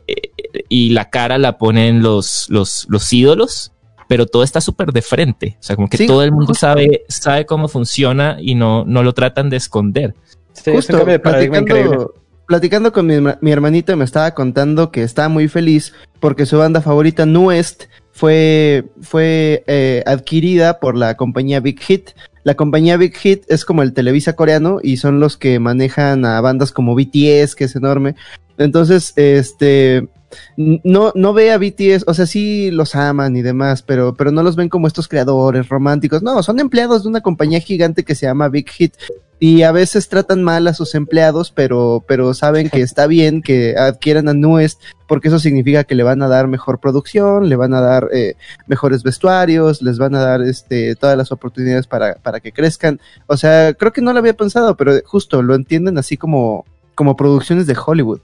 y 0.69 0.91
la 0.91 1.09
cara 1.09 1.37
la 1.37 1.57
ponen 1.57 2.01
los, 2.01 2.45
los, 2.49 2.85
los 2.89 3.11
ídolos. 3.11 3.73
Pero 4.09 4.25
todo 4.25 4.41
está 4.41 4.59
súper 4.59 4.91
de 4.91 5.03
frente. 5.03 5.55
O 5.59 5.63
sea, 5.63 5.75
como 5.75 5.87
que 5.87 5.97
Sí, 5.97 6.07
todo 6.07 6.23
el 6.23 6.31
mundo 6.31 6.47
justo. 6.47 6.61
sabe, 6.61 7.03
sabe 7.07 7.45
cómo 7.45 7.67
funciona 7.67 8.37
y 8.41 8.55
no, 8.55 8.83
no 8.83 9.03
lo 9.03 9.13
tratan 9.13 9.51
de 9.51 9.57
esconder. 9.57 10.15
Sí, 10.53 10.71
es 10.71 10.89
un 10.89 10.95
cambio 10.97 11.13
de 11.13 11.19
paradigma 11.19 11.59
increíble. 11.59 11.89
platicando, 11.91 12.15
platicando 12.47 12.91
con 12.91 13.05
mi, 13.05 13.15
mi 13.39 13.51
hermanito 13.51 13.95
me 13.95 14.03
estaba 14.05 14.33
contando 14.33 14.91
que 14.91 15.03
está 15.03 15.29
muy 15.29 15.47
feliz 15.47 15.93
porque 16.19 16.47
su 16.47 16.57
banda 16.57 16.81
favorita 16.81 17.27
Nuest 17.27 17.83
fue, 18.11 18.85
fue 19.01 19.63
eh, 19.67 20.03
adquirida 20.05 20.79
por 20.79 20.97
la 20.97 21.15
compañía 21.15 21.59
Big 21.59 21.79
Hit. 21.79 22.09
La 22.43 22.55
compañía 22.55 22.97
Big 22.97 23.15
Hit 23.15 23.43
es 23.47 23.63
como 23.63 23.83
el 23.83 23.93
Televisa 23.93 24.33
coreano 24.33 24.79
y 24.81 24.97
son 24.97 25.19
los 25.19 25.37
que 25.37 25.59
manejan 25.59 26.25
a 26.25 26.41
bandas 26.41 26.71
como 26.71 26.95
BTS, 26.95 27.55
que 27.55 27.65
es 27.65 27.75
enorme. 27.75 28.15
Entonces, 28.57 29.13
este, 29.15 30.09
no, 30.57 31.11
no 31.15 31.33
ve 31.33 31.51
a 31.51 31.57
BTS, 31.57 32.05
o 32.07 32.13
sea, 32.13 32.25
sí 32.25 32.71
los 32.71 32.95
aman 32.95 33.35
y 33.35 33.41
demás, 33.41 33.81
pero, 33.81 34.13
pero 34.13 34.31
no 34.31 34.43
los 34.43 34.55
ven 34.55 34.69
como 34.69 34.87
estos 34.87 35.07
creadores 35.07 35.69
románticos. 35.69 36.21
No, 36.21 36.43
son 36.43 36.59
empleados 36.59 37.03
de 37.03 37.09
una 37.09 37.21
compañía 37.21 37.59
gigante 37.59 38.03
que 38.03 38.15
se 38.15 38.25
llama 38.25 38.49
Big 38.49 38.69
Hit. 38.69 38.93
Y 39.41 39.63
a 39.63 39.71
veces 39.71 40.09
tratan 40.09 40.43
mal 40.43 40.67
a 40.67 40.73
sus 40.73 40.95
empleados, 40.95 41.51
pero, 41.51 42.03
pero 42.05 42.33
saben 42.33 42.69
que 42.69 42.81
está 42.81 43.07
bien 43.07 43.41
que 43.41 43.77
adquieran 43.77 44.27
a 44.27 44.33
Nuest, 44.33 44.81
porque 45.07 45.29
eso 45.29 45.39
significa 45.39 45.85
que 45.85 45.95
le 45.95 46.03
van 46.03 46.21
a 46.21 46.27
dar 46.27 46.49
mejor 46.49 46.79
producción, 46.79 47.47
le 47.47 47.55
van 47.55 47.73
a 47.73 47.79
dar 47.79 48.09
eh, 48.11 48.35
mejores 48.67 49.01
vestuarios, 49.01 49.81
les 49.81 49.97
van 49.97 50.13
a 50.13 50.19
dar 50.19 50.41
este, 50.41 50.93
todas 50.95 51.17
las 51.17 51.31
oportunidades 51.31 51.87
para, 51.87 52.15
para 52.15 52.41
que 52.41 52.51
crezcan. 52.51 52.99
O 53.27 53.37
sea, 53.37 53.73
creo 53.75 53.93
que 53.93 54.01
no 54.01 54.11
lo 54.11 54.19
había 54.19 54.35
pensado, 54.35 54.75
pero 54.75 54.91
justo 55.05 55.41
lo 55.41 55.55
entienden 55.55 55.97
así 55.97 56.17
como, 56.17 56.65
como 56.93 57.15
producciones 57.15 57.65
de 57.65 57.77
Hollywood. 57.83 58.19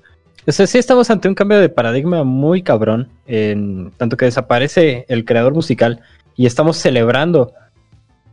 O 0.48 0.52
sea, 0.52 0.68
sí 0.68 0.78
estamos 0.78 1.10
ante 1.10 1.28
un 1.28 1.34
cambio 1.34 1.60
de 1.60 1.70
paradigma 1.70 2.24
muy 2.24 2.62
cabrón, 2.62 3.10
en 3.26 3.92
tanto 3.98 4.16
que 4.16 4.26
desaparece 4.26 5.06
el 5.08 5.26
creador 5.26 5.56
musical 5.56 6.02
y 6.36 6.46
estamos 6.46 6.78
celebrando 6.78 7.54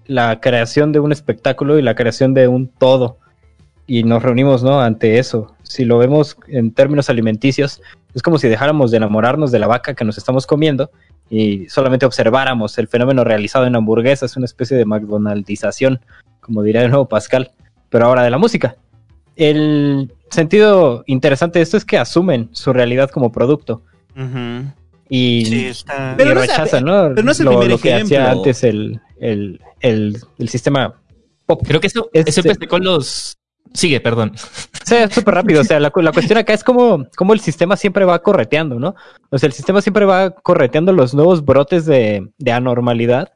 la 0.06 0.40
creación 0.40 0.92
de 0.92 1.00
un 1.00 1.10
espectáculo 1.10 1.78
y 1.78 1.82
la 1.82 1.94
creación 1.94 2.34
de 2.34 2.48
un 2.48 2.68
todo. 2.68 3.16
Y 3.86 4.04
nos 4.04 4.22
reunimos, 4.22 4.62
¿no? 4.62 4.80
Ante 4.80 5.18
eso. 5.18 5.56
Si 5.62 5.86
lo 5.86 5.96
vemos 5.96 6.36
en 6.48 6.72
términos 6.72 7.08
alimenticios, 7.08 7.80
es 8.14 8.22
como 8.22 8.38
si 8.38 8.46
dejáramos 8.46 8.90
de 8.90 8.98
enamorarnos 8.98 9.50
de 9.50 9.58
la 9.58 9.66
vaca 9.66 9.94
que 9.94 10.04
nos 10.04 10.18
estamos 10.18 10.46
comiendo 10.46 10.90
y 11.30 11.66
solamente 11.70 12.04
observáramos 12.04 12.76
el 12.76 12.88
fenómeno 12.88 13.24
realizado 13.24 13.64
en 13.64 13.74
hamburguesas, 13.74 14.36
una 14.36 14.44
especie 14.44 14.76
de 14.76 14.84
McDonaldización, 14.84 16.00
como 16.40 16.62
diría 16.62 16.82
de 16.82 16.88
nuevo 16.88 17.08
Pascal, 17.08 17.52
pero 17.88 18.04
ahora 18.04 18.22
de 18.22 18.30
la 18.30 18.36
música. 18.36 18.76
El 19.36 20.12
sentido 20.30 21.04
interesante 21.06 21.58
de 21.58 21.62
esto 21.64 21.76
es 21.76 21.84
que 21.84 21.98
asumen 21.98 22.48
su 22.52 22.72
realidad 22.72 23.10
como 23.10 23.32
producto 23.32 23.82
y, 25.08 25.44
Sí, 25.46 25.66
está. 25.66 26.12
y 26.12 26.16
Pero 26.16 26.34
no 26.34 26.42
es- 26.42 26.48
rechazan, 26.50 26.84
¿no? 26.84 27.10
pero 27.14 27.22
no 27.22 27.32
es 27.32 27.40
el 27.40 27.44
lo, 27.46 27.50
primer 27.52 27.70
lo 27.70 27.78
que 27.78 27.94
hacía 27.94 28.16
ejemplo. 28.18 28.38
antes 28.40 28.64
el, 28.64 29.00
el, 29.20 29.60
el, 29.80 30.18
el 30.38 30.48
sistema 30.48 30.94
pop. 31.46 31.62
Creo 31.66 31.80
que 31.80 31.86
eso, 31.88 32.08
Este- 32.12 32.30
eso 32.30 32.40
empecé 32.40 32.66
con 32.66 32.82
los. 32.84 33.36
Sigue, 33.74 34.00
perdón. 34.00 34.32
O 34.34 34.84
sea, 34.86 35.04
es 35.04 35.14
súper 35.14 35.34
rápido. 35.34 35.62
O 35.62 35.64
sea, 35.64 35.80
la, 35.80 35.90
la 35.94 36.12
cuestión 36.12 36.38
acá 36.38 36.52
es 36.52 36.62
como, 36.62 37.06
como 37.16 37.32
el 37.32 37.40
sistema 37.40 37.76
siempre 37.78 38.04
va 38.04 38.18
correteando, 38.20 38.78
¿no? 38.78 38.94
O 39.30 39.38
sea, 39.38 39.46
el 39.46 39.54
sistema 39.54 39.80
siempre 39.80 40.04
va 40.04 40.30
correteando 40.30 40.92
los 40.92 41.14
nuevos 41.14 41.42
brotes 41.42 41.86
de, 41.86 42.28
de 42.36 42.52
anormalidad 42.52 43.30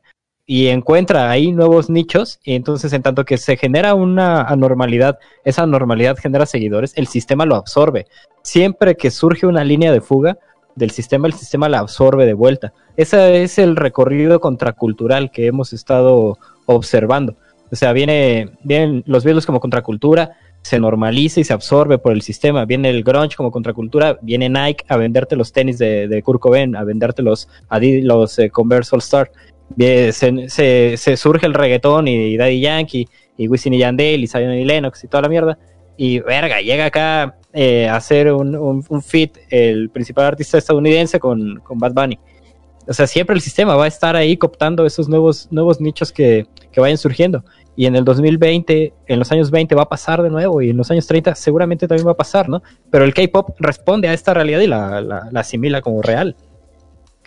y 0.47 0.68
encuentra 0.68 1.28
ahí 1.28 1.52
nuevos 1.52 1.90
nichos. 1.90 2.39
Y 2.44 2.55
entonces, 2.55 2.93
en 2.93 3.02
tanto 3.02 3.24
que 3.24 3.36
se 3.36 3.56
genera 3.56 3.94
una 3.94 4.43
anormalidad, 4.43 5.18
esa 5.44 5.64
anormalidad 5.64 6.16
genera 6.16 6.47
seguidores, 6.47 6.93
el 6.97 7.09
sistema 7.09 7.44
lo 7.44 7.56
absorbe. 7.56 8.06
Siempre 8.43 8.97
que 8.97 9.10
surge 9.10 9.47
una 9.47 9.64
línea 9.64 9.93
de 9.93 10.01
fuga 10.01 10.39
del 10.77 10.93
sistema, 10.93 11.27
el 11.27 11.32
sistema 11.32 11.68
la 11.68 11.81
absorbe 11.81 12.27
de 12.27 12.35
vuelta. 12.35 12.73
Ese 12.97 13.43
es 13.43 13.59
el 13.59 13.77
recorrido 13.77 14.40
contracultural 14.40 15.31
que 15.31 15.47
hemos 15.47 15.73
estado 15.73 16.39
observando. 16.66 17.36
O 17.73 17.74
sea, 17.74 17.93
viene, 17.93 18.51
vienen 18.62 19.02
los 19.06 19.24
Beatles 19.24 19.47
como 19.47 19.59
contracultura, 19.59 20.36
se 20.62 20.78
normaliza 20.78 21.40
y 21.40 21.44
se 21.44 21.52
absorbe 21.52 21.98
por 21.98 22.12
el 22.12 22.23
sistema. 22.23 22.64
Viene 22.64 22.90
el 22.90 23.02
grunge 23.02 23.36
como 23.36 23.51
contracultura, 23.51 24.18
viene 24.23 24.48
Nike 24.48 24.85
a 24.89 24.97
venderte 24.97 25.36
los 25.36 25.52
tenis 25.52 25.78
de, 25.78 26.09
de 26.09 26.23
Kurt 26.23 26.43
a 26.44 26.85
venderte 26.85 27.23
los 27.23 27.48
los 27.70 28.39
eh, 28.39 28.51
Converse 28.51 28.94
All 28.94 29.01
Star. 29.01 29.31
Se, 29.78 31.16
surge 31.16 31.47
el 31.47 31.55
reggaetón 31.55 32.09
y 32.09 32.36
Daddy 32.36 32.60
Yankee 32.60 33.09
y 33.36 33.48
Wisin 33.48 33.74
y 33.74 33.78
Yandel 33.78 34.22
y 34.22 34.26
Zion 34.26 34.55
y 34.55 34.64
Lennox 34.64 35.05
y 35.05 35.09
toda 35.09 35.22
la 35.22 35.28
mierda. 35.28 35.59
Y 35.97 36.20
verga, 36.20 36.60
llega 36.60 36.86
acá 36.86 37.36
eh, 37.52 37.88
a 37.88 37.97
hacer 37.97 38.32
un, 38.32 39.02
feat 39.02 39.38
el 39.51 39.90
principal 39.90 40.26
artista 40.26 40.59
estadounidense 40.59 41.18
con, 41.18 41.60
con 41.60 41.78
Bad 41.78 41.93
Bunny. 41.93 42.18
O 42.88 42.93
sea, 42.93 43.06
siempre 43.06 43.34
el 43.34 43.40
sistema 43.40 43.74
va 43.74 43.84
a 43.84 43.88
estar 43.88 44.14
ahí 44.14 44.36
cooptando 44.36 44.86
esos 44.86 45.09
nuevos, 45.09 45.48
nuevos 45.51 45.80
nichos 45.80 46.12
que, 46.12 46.47
que 46.70 46.80
vayan 46.80 46.98
surgiendo. 46.98 47.44
Y 47.74 47.86
en 47.86 47.97
el 47.97 48.05
2020, 48.05 48.94
en 49.06 49.18
los 49.18 49.32
años 49.32 49.51
20 49.51 49.74
va 49.74 49.82
a 49.82 49.88
pasar 49.88 50.22
de 50.22 50.30
nuevo 50.30 50.62
y 50.62 50.70
en 50.70 50.76
los 50.76 50.90
años 50.90 51.06
30 51.06 51.34
seguramente 51.34 51.88
también 51.88 52.06
va 52.06 52.12
a 52.12 52.16
pasar, 52.16 52.48
¿no? 52.48 52.62
Pero 52.90 53.05
el 53.05 53.12
K-pop 53.12 53.56
responde 53.59 54.09
a 54.09 54.14
esta 54.14 54.32
realidad 54.32 54.60
y 54.60 54.66
la 54.68 55.30
asimila 55.34 55.82
como 55.82 56.01
real. 56.01 56.36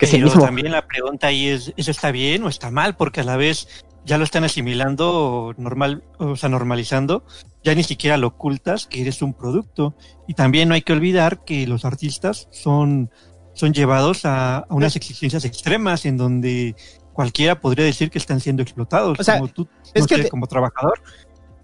Que 0.00 0.06
es 0.06 0.14
el 0.14 0.20
Pero 0.20 0.30
mismo. 0.32 0.44
también 0.44 0.72
la 0.72 0.86
pregunta 0.86 1.28
ahí 1.28 1.46
es, 1.48 1.72
¿eso 1.76 1.90
está 1.92 2.10
bien 2.10 2.42
o 2.42 2.48
está 2.48 2.70
mal? 2.72 2.96
Porque 2.96 3.20
a 3.20 3.24
la 3.24 3.36
vez 3.36 3.68
ya 4.04 4.16
lo 4.18 4.24
están 4.24 4.42
asimilando 4.44 5.54
normal, 5.58 6.02
o 6.18 6.34
sea, 6.36 6.48
normalizando, 6.48 7.22
ya 7.62 7.74
ni 7.74 7.82
siquiera 7.84 8.16
lo 8.16 8.28
ocultas 8.28 8.86
que 8.86 9.02
eres 9.02 9.20
un 9.22 9.34
producto. 9.34 9.94
Y 10.26 10.34
también 10.34 10.68
no 10.68 10.74
hay 10.74 10.82
que 10.82 10.92
olvidar 10.94 11.44
que 11.44 11.66
los 11.66 11.84
artistas 11.84 12.48
son, 12.50 13.10
son 13.52 13.74
llevados 13.74 14.24
a, 14.24 14.58
a 14.60 14.66
unas 14.74 14.96
exigencias 14.96 15.44
extremas 15.44 16.06
en 16.06 16.16
donde 16.16 16.74
cualquiera 17.12 17.60
podría 17.60 17.84
decir 17.84 18.10
que 18.10 18.16
están 18.18 18.40
siendo 18.40 18.62
explotados. 18.62 19.20
O 19.20 19.22
sea, 19.22 19.34
como 19.38 19.48
tú, 19.48 19.68
es 19.92 20.02
no 20.02 20.06
que 20.08 20.16
sé, 20.16 20.22
te- 20.24 20.28
como 20.30 20.46
trabajador. 20.46 21.02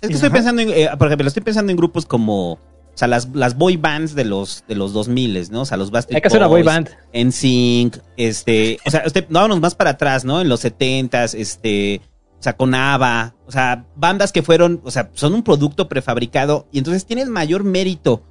Es 0.03 0.09
que 0.11 0.15
estoy 0.17 0.29
pensando 0.31 0.61
en, 0.61 0.69
eh, 0.71 0.91
por 0.99 1.09
ejemplo, 1.09 1.27
estoy 1.27 1.43
pensando 1.43 1.71
en 1.73 1.77
grupos 1.79 2.05
como, 2.05 2.59
o 2.97 2.99
sea, 2.99 3.09
las, 3.09 3.29
las 3.35 3.59
boy 3.59 3.77
bands 3.77 4.15
de 4.15 4.25
los, 4.25 4.65
de 4.67 4.75
los 4.75 4.95
2000, 4.95 5.53
¿no? 5.53 5.61
O 5.61 5.65
sea, 5.67 5.77
los 5.77 5.91
Backstreet 5.91 6.17
Hay 6.17 6.23
que 6.23 6.29
hacer 6.29 6.41
una 6.41 6.47
boy 6.47 6.63
band. 6.63 6.89
NSYNC, 7.13 7.99
este, 8.17 8.79
o 8.87 8.91
sea, 8.91 9.03
usted, 9.05 9.27
no, 9.29 9.41
vámonos 9.41 9.61
más 9.61 9.75
para 9.75 9.91
atrás, 9.91 10.25
¿no? 10.25 10.41
En 10.41 10.49
los 10.49 10.65
70s, 10.65 11.35
este, 11.35 12.01
o 12.41 12.43
sea, 12.43 12.57
con 12.57 12.75
ABBA, 12.75 13.35
o 13.47 13.53
sea, 13.53 13.85
bandas 13.97 14.33
que 14.33 14.41
fueron, 14.41 14.81
o 14.83 14.91
sea, 14.91 15.11
son 15.13 15.35
un 15.35 15.43
producto 15.43 15.91
prefabricado 15.91 16.69
y 16.73 16.79
entonces 16.79 17.05
tienen 17.05 17.29
mayor 17.29 17.65
mérito 17.65 18.23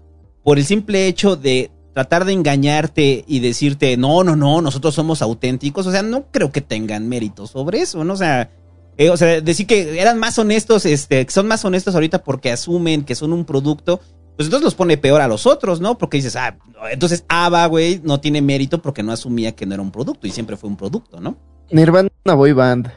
por 0.44 0.58
el 0.58 0.66
simple 0.66 1.06
hecho 1.06 1.36
de 1.36 1.70
tratar 1.94 2.26
de 2.26 2.34
engañarte 2.34 3.24
y 3.28 3.42
decirte, 3.42 3.98
no, 3.98 4.24
no, 4.24 4.36
no, 4.36 4.62
nosotros 4.62 4.96
somos 4.96 5.22
auténticos, 5.22 5.86
o 5.86 5.92
sea, 5.92 6.02
no 6.02 6.26
creo 6.32 6.52
que 6.52 6.62
tengan 6.62 7.08
mérito 7.08 7.46
sobre 7.46 7.82
eso, 7.82 8.04
¿no? 8.04 8.14
O 8.14 8.18
sea, 8.18 8.50
eh, 8.98 9.12
o 9.12 9.18
sea, 9.18 9.42
decir 9.42 9.68
que 9.68 10.02
eran 10.02 10.18
más 10.18 10.40
honestos, 10.40 10.88
este, 10.88 11.28
son 11.30 11.48
más 11.48 11.64
honestos 11.66 11.94
ahorita 11.94 12.24
porque 12.24 12.52
asumen 12.52 13.04
que 13.04 13.14
son 13.14 13.32
un 13.32 13.46
producto, 13.46 14.02
pues 14.36 14.48
entonces 14.48 14.64
los 14.64 14.76
pone 14.76 14.98
peor 14.98 15.22
a 15.22 15.28
los 15.28 15.46
otros, 15.48 15.80
¿no? 15.82 15.98
Porque 15.98 16.18
dices, 16.18 16.36
ah, 16.36 16.58
no, 16.74 16.88
entonces 16.90 17.26
ABBA, 17.28 17.66
güey, 17.68 18.02
no 18.04 18.20
tiene 18.20 18.42
mérito 18.42 18.82
porque 18.82 19.04
no 19.04 19.12
asumía 19.12 19.54
que 19.56 19.66
no 19.66 19.74
era 19.74 19.82
un 19.84 19.92
producto 19.92 20.28
y 20.28 20.32
siempre 20.32 20.58
fue 20.58 20.70
un 20.70 20.78
producto, 20.78 21.20
¿no? 21.20 21.38
Nirvana 21.72 22.10
boy 22.24 22.52
band. 22.54 22.92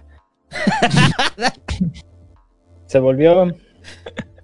Se 2.86 2.98
volvió. 2.98 3.52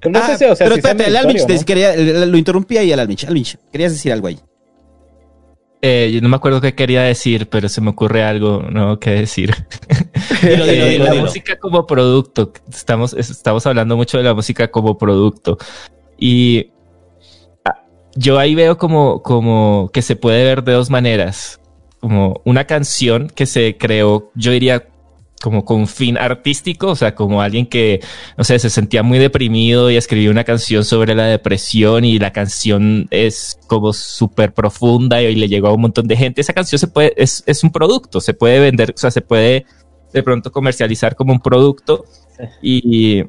Pero 0.01 0.13
no 0.13 0.19
Ah, 0.19 0.27
sé 0.29 0.39
si, 0.39 0.45
o 0.45 0.55
sea, 0.55 0.67
pero 0.67 0.75
si 0.75 0.81
espérate, 0.81 1.07
el 1.07 1.15
¿no? 1.59 1.65
quería, 1.65 2.27
lo 2.27 2.37
interrumpí 2.37 2.77
ahí 2.77 2.93
al 2.93 3.01
Alvin. 3.01 3.17
Alvin, 3.27 3.45
querías 3.73 3.93
decir 3.93 4.13
algo 4.13 4.27
ahí. 4.27 4.39
Eh, 5.81 6.11
yo 6.15 6.21
no 6.23 6.29
me 6.31 6.37
acuerdo 6.37 6.61
qué 6.63 6.75
quería 6.75 7.03
decir, 7.03 7.49
pero 7.49 7.69
se 7.69 7.81
me 7.83 7.91
ocurre 7.91 8.23
algo 8.25 8.63
nuevo 8.71 8.99
que 8.99 9.11
decir. 9.11 9.55
Dilo, 10.43 10.65
dilo, 10.67 10.85
Eh, 10.85 10.91
dilo, 10.91 11.05
la 11.07 11.15
música 11.15 11.59
como 11.59 11.87
producto. 11.87 12.53
Estamos, 12.71 13.13
es- 13.15 13.31
estamos 13.31 13.67
hablando 13.67 13.97
mucho 13.97 14.17
de 14.19 14.25
la 14.25 14.35
música 14.35 14.71
como 14.71 14.97
producto. 14.97 15.59
Y 16.19 16.71
yo 18.17 18.39
ahí 18.39 18.55
veo 18.55 18.79
como, 18.79 19.23
como 19.23 19.91
que 19.93 20.03
se 20.03 20.17
puede 20.17 20.45
ver 20.45 20.65
de 20.65 20.73
dos 20.73 20.91
maneras. 20.91 21.61
Como 22.01 22.41
una 22.45 22.65
canción 22.65 23.29
que 23.29 23.47
se 23.47 23.77
creó, 23.79 24.31
yo 24.35 24.53
diría, 24.53 24.87
como 25.43 25.65
con 25.65 25.87
fin 25.87 26.17
artístico, 26.17 26.89
o 26.89 26.97
sea, 26.97 27.15
como 27.15 27.43
alguien 27.43 27.67
que, 27.67 28.01
no 28.37 28.45
sé, 28.45 28.59
se 28.59 28.71
sentía 28.71 29.03
muy 29.03 29.19
deprimido 29.19 29.91
y 29.91 29.97
escribió 29.97 30.31
una 30.31 30.45
canción 30.45 30.85
sobre 30.85 31.15
la 31.15 31.27
depresión 31.27 32.05
y 32.05 32.19
la 32.19 32.33
canción 32.33 33.09
es 33.11 33.59
como 33.67 33.93
súper 33.93 34.55
profunda 34.55 35.21
y, 35.23 35.35
le 35.35 35.49
llegó 35.49 35.69
a 35.69 35.75
un 35.75 35.83
montón 35.83 36.07
de 36.07 36.17
gente. 36.17 36.41
Esa 36.41 36.55
canción 36.55 36.79
se 36.79 36.89
puede, 36.89 37.13
es, 37.17 37.43
es 37.47 37.63
un 37.63 37.73
producto, 37.73 38.21
se 38.21 38.33
puede 38.33 38.59
vender, 38.59 38.95
o 38.97 38.99
sea, 38.99 39.11
se 39.11 39.21
puede 39.21 39.67
de 40.15 40.23
pronto 40.23 40.51
comercializar 40.53 41.15
como 41.17 41.33
un 41.33 41.41
producto 41.41 42.05
y, 42.63 43.25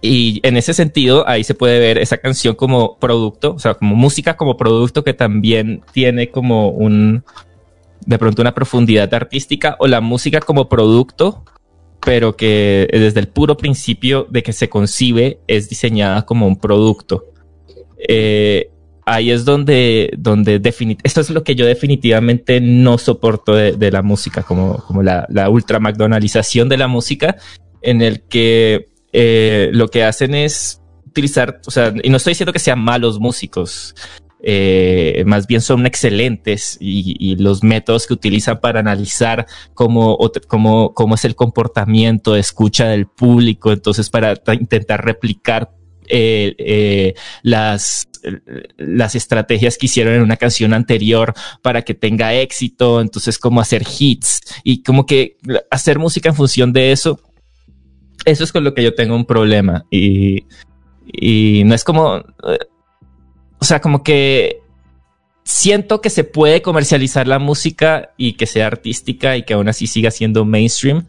y 0.00 0.40
en 0.44 0.56
ese 0.56 0.74
sentido 0.74 1.28
ahí 1.28 1.42
se 1.42 1.54
puede 1.54 1.78
ver 1.80 1.98
esa 1.98 2.18
canción 2.18 2.54
como 2.54 2.98
producto, 2.98 3.54
o 3.54 3.58
sea, 3.58 3.74
como 3.74 3.96
música 3.96 4.36
como 4.36 4.56
producto 4.56 5.02
que 5.02 5.14
también 5.14 5.82
tiene 5.92 6.30
como 6.30 6.68
un, 6.70 7.24
de 8.06 8.18
pronto 8.18 8.42
una 8.42 8.54
profundidad 8.54 9.12
artística 9.12 9.76
o 9.80 9.88
la 9.88 10.00
música 10.00 10.40
como 10.40 10.68
producto, 10.68 11.44
pero 12.00 12.36
que 12.36 12.88
desde 12.92 13.18
el 13.20 13.28
puro 13.28 13.56
principio 13.56 14.26
de 14.30 14.42
que 14.42 14.52
se 14.52 14.68
concibe 14.68 15.40
es 15.48 15.68
diseñada 15.68 16.24
como 16.24 16.46
un 16.46 16.56
producto. 16.56 17.24
Eh, 18.08 18.70
ahí 19.04 19.32
es 19.32 19.44
donde, 19.44 20.12
donde 20.16 20.60
esto 21.02 21.20
es 21.20 21.30
lo 21.30 21.42
que 21.42 21.56
yo 21.56 21.66
definitivamente 21.66 22.60
no 22.60 22.98
soporto 22.98 23.54
de, 23.54 23.72
de 23.72 23.90
la 23.90 24.02
música, 24.02 24.44
como, 24.44 24.76
como 24.86 25.02
la, 25.02 25.26
la 25.28 25.50
ultra 25.50 25.80
McDonaldización 25.80 26.68
de 26.68 26.76
la 26.76 26.86
música, 26.86 27.36
en 27.82 28.00
el 28.00 28.22
que 28.22 28.86
eh, 29.12 29.70
lo 29.72 29.88
que 29.88 30.04
hacen 30.04 30.34
es 30.34 30.80
utilizar, 31.06 31.60
o 31.66 31.70
sea, 31.70 31.92
y 32.02 32.10
no 32.10 32.18
estoy 32.18 32.32
diciendo 32.32 32.52
que 32.52 32.58
sean 32.58 32.78
malos 32.78 33.18
músicos, 33.18 33.94
eh, 34.40 35.24
más 35.26 35.46
bien 35.46 35.60
son 35.60 35.84
excelentes 35.86 36.76
y, 36.80 37.34
los 37.36 37.64
métodos 37.64 38.06
que 38.06 38.14
utilizan 38.14 38.60
para 38.60 38.80
analizar 38.80 39.46
cómo, 39.74 40.16
cómo, 40.46 40.94
cómo 40.94 41.14
es 41.16 41.24
el 41.24 41.34
comportamiento 41.34 42.34
de 42.34 42.40
escucha 42.40 42.86
del 42.88 43.06
público, 43.06 43.72
entonces 43.72 44.10
para 44.10 44.34
intentar 44.52 45.04
replicar 45.04 45.70
eh, 46.10 47.14
las, 47.42 48.08
las 48.76 49.14
estrategias 49.14 49.76
que 49.76 49.86
hicieron 49.86 50.14
en 50.14 50.22
una 50.22 50.36
canción 50.36 50.72
anterior 50.72 51.34
para 51.62 51.82
que 51.82 51.94
tenga 51.94 52.34
éxito, 52.34 53.00
entonces 53.00 53.38
como 53.38 53.60
hacer 53.60 53.82
hits 53.98 54.40
y 54.62 54.82
como 54.82 55.06
que 55.06 55.36
hacer 55.70 55.98
música 55.98 56.28
en 56.28 56.34
función 56.34 56.72
de 56.72 56.92
eso, 56.92 57.20
eso 58.24 58.44
es 58.44 58.52
con 58.52 58.64
lo 58.64 58.74
que 58.74 58.82
yo 58.82 58.94
tengo 58.94 59.14
un 59.14 59.24
problema 59.24 59.84
y, 59.90 60.44
y 61.06 61.62
no 61.64 61.74
es 61.74 61.84
como, 61.84 62.16
eh, 62.16 62.58
o 63.58 63.64
sea, 63.64 63.80
como 63.80 64.02
que 64.02 64.60
siento 65.44 66.00
que 66.00 66.10
se 66.10 66.24
puede 66.24 66.62
comercializar 66.62 67.26
la 67.26 67.38
música 67.38 68.10
y 68.16 68.34
que 68.34 68.46
sea 68.46 68.66
artística 68.66 69.36
y 69.36 69.44
que 69.44 69.54
aún 69.54 69.68
así 69.68 69.86
siga 69.86 70.10
siendo 70.10 70.44
mainstream. 70.44 71.06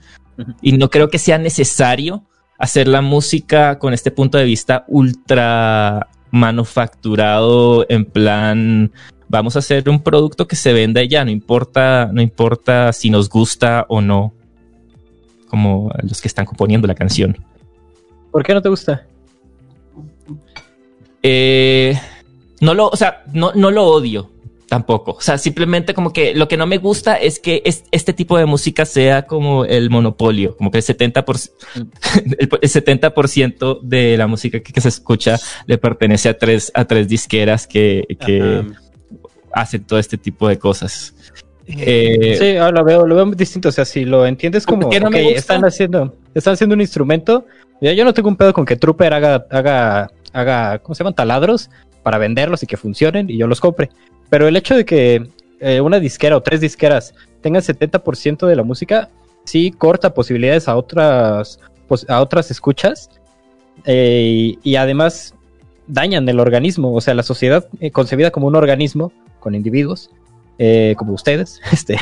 Y 0.62 0.72
no 0.72 0.90
creo 0.90 1.10
que 1.10 1.18
sea 1.18 1.38
necesario 1.38 2.24
hacer 2.58 2.88
la 2.88 3.02
música 3.02 3.78
con 3.78 3.94
este 3.94 4.12
punto 4.12 4.38
de 4.38 4.46
vista 4.46 4.86
ultra 4.88 6.08
manufacturado 6.32 7.86
en 7.90 8.06
plan 8.06 8.92
vamos 9.30 9.56
a 9.56 9.60
hacer 9.60 9.88
un 9.90 10.02
producto 10.02 10.48
que 10.48 10.56
se 10.56 10.74
venda 10.74 11.04
ya, 11.04 11.24
no 11.24 11.32
importa, 11.32 12.10
no 12.12 12.22
importa 12.22 12.92
si 12.92 13.10
nos 13.10 13.30
gusta 13.30 13.86
o 13.88 14.02
no, 14.02 14.34
como 15.50 15.92
los 16.04 16.22
que 16.22 16.30
están 16.30 16.46
componiendo 16.46 16.88
la 16.88 16.96
canción. 16.96 17.38
¿Por 18.32 18.44
qué 18.44 18.54
no 18.54 18.62
te 18.62 18.70
gusta? 18.70 19.06
Eh, 21.22 22.00
no 22.62 22.74
lo, 22.74 22.88
o 22.88 22.96
sea, 22.96 23.24
no, 23.34 23.52
no 23.54 23.72
lo 23.72 23.86
odio 23.86 24.30
tampoco. 24.70 25.12
O 25.12 25.22
sea, 25.22 25.38
simplemente 25.38 25.94
como 25.94 26.14
que 26.14 26.34
lo 26.34 26.48
que 26.48 26.56
no 26.56 26.68
me 26.68 26.78
gusta 26.78 27.16
es 27.16 27.40
que 27.40 27.62
es, 27.66 27.84
este 27.92 28.14
tipo 28.14 28.38
de 28.38 28.46
música 28.46 28.86
sea 28.86 29.24
como 29.24 29.66
el 29.66 29.90
monopolio, 29.90 30.56
como 30.56 30.72
que 30.72 30.78
el 30.78 30.84
70%, 30.84 31.50
el 32.62 32.70
70 32.70 33.14
de 33.82 34.18
la 34.18 34.28
música 34.28 34.60
que, 34.62 34.72
que, 34.72 34.80
se 34.80 34.90
escucha 34.90 35.38
le 35.66 35.78
pertenece 35.78 36.30
a 36.30 36.38
tres, 36.38 36.72
a 36.76 36.86
tres 36.86 37.08
disqueras 37.08 37.68
que, 37.68 38.06
que 38.20 38.64
hacen 39.52 39.84
todo 39.84 40.00
este 40.00 40.18
tipo 40.18 40.48
de 40.48 40.60
cosas. 40.60 41.16
Eh, 41.78 42.36
sí, 42.40 42.58
ahora 42.58 42.80
lo 42.80 42.84
veo, 42.84 43.08
lo 43.08 43.16
veo 43.16 43.26
muy 43.26 43.36
distinto. 43.36 43.70
O 43.70 43.72
sea, 43.72 43.86
si 43.86 44.06
lo 44.06 44.26
entiendes 44.26 44.66
como 44.66 44.90
que 44.90 45.00
no 45.00 45.10
okay, 45.10 45.34
están 45.34 45.64
haciendo, 45.64 46.16
están 46.34 46.54
haciendo 46.54 46.74
un 46.74 46.82
instrumento. 46.82 47.46
Ya 47.82 47.94
yo 47.94 48.04
no 48.04 48.14
tengo 48.14 48.30
un 48.30 48.36
pedo 48.36 48.54
con 48.54 48.66
que 48.66 48.76
Trooper 48.76 49.14
haga, 49.14 49.46
haga, 49.50 50.12
haga, 50.34 50.80
¿cómo 50.80 50.96
se 50.96 51.00
llaman? 51.00 51.14
Taladros 51.14 51.70
para 52.04 52.18
venderlos 52.18 52.64
y 52.64 52.68
que 52.68 52.78
funcionen 52.78 53.30
y 53.30 53.38
yo 53.38 53.48
los 53.48 53.62
compre. 53.62 53.90
Pero 54.30 54.48
el 54.48 54.56
hecho 54.56 54.76
de 54.76 54.86
que 54.86 55.28
eh, 55.60 55.82
una 55.82 56.00
disquera 56.00 56.36
o 56.36 56.42
tres 56.42 56.62
disqueras 56.62 57.14
tengan 57.42 57.62
70% 57.62 58.48
de 58.48 58.56
la 58.56 58.64
música, 58.64 59.10
sí 59.46 59.72
corta 59.72 60.14
posibilidades 60.14 60.68
a 60.68 60.76
otras, 60.76 61.60
a 62.08 62.22
otras 62.22 62.52
escuchas 62.52 63.10
eh, 63.86 64.58
y, 64.64 64.72
y, 64.72 64.76
además 64.76 65.36
dañan 65.88 66.28
el 66.28 66.40
organismo. 66.40 66.94
O 66.94 67.02
sea, 67.02 67.14
la 67.14 67.24
sociedad 67.24 67.68
concebida 67.94 68.32
como 68.32 68.48
un 68.48 68.56
organismo 68.56 69.14
con 69.40 69.56
individuos, 69.56 70.12
eh, 70.60 70.94
como 70.98 71.14
ustedes, 71.14 71.60
este, 71.72 71.98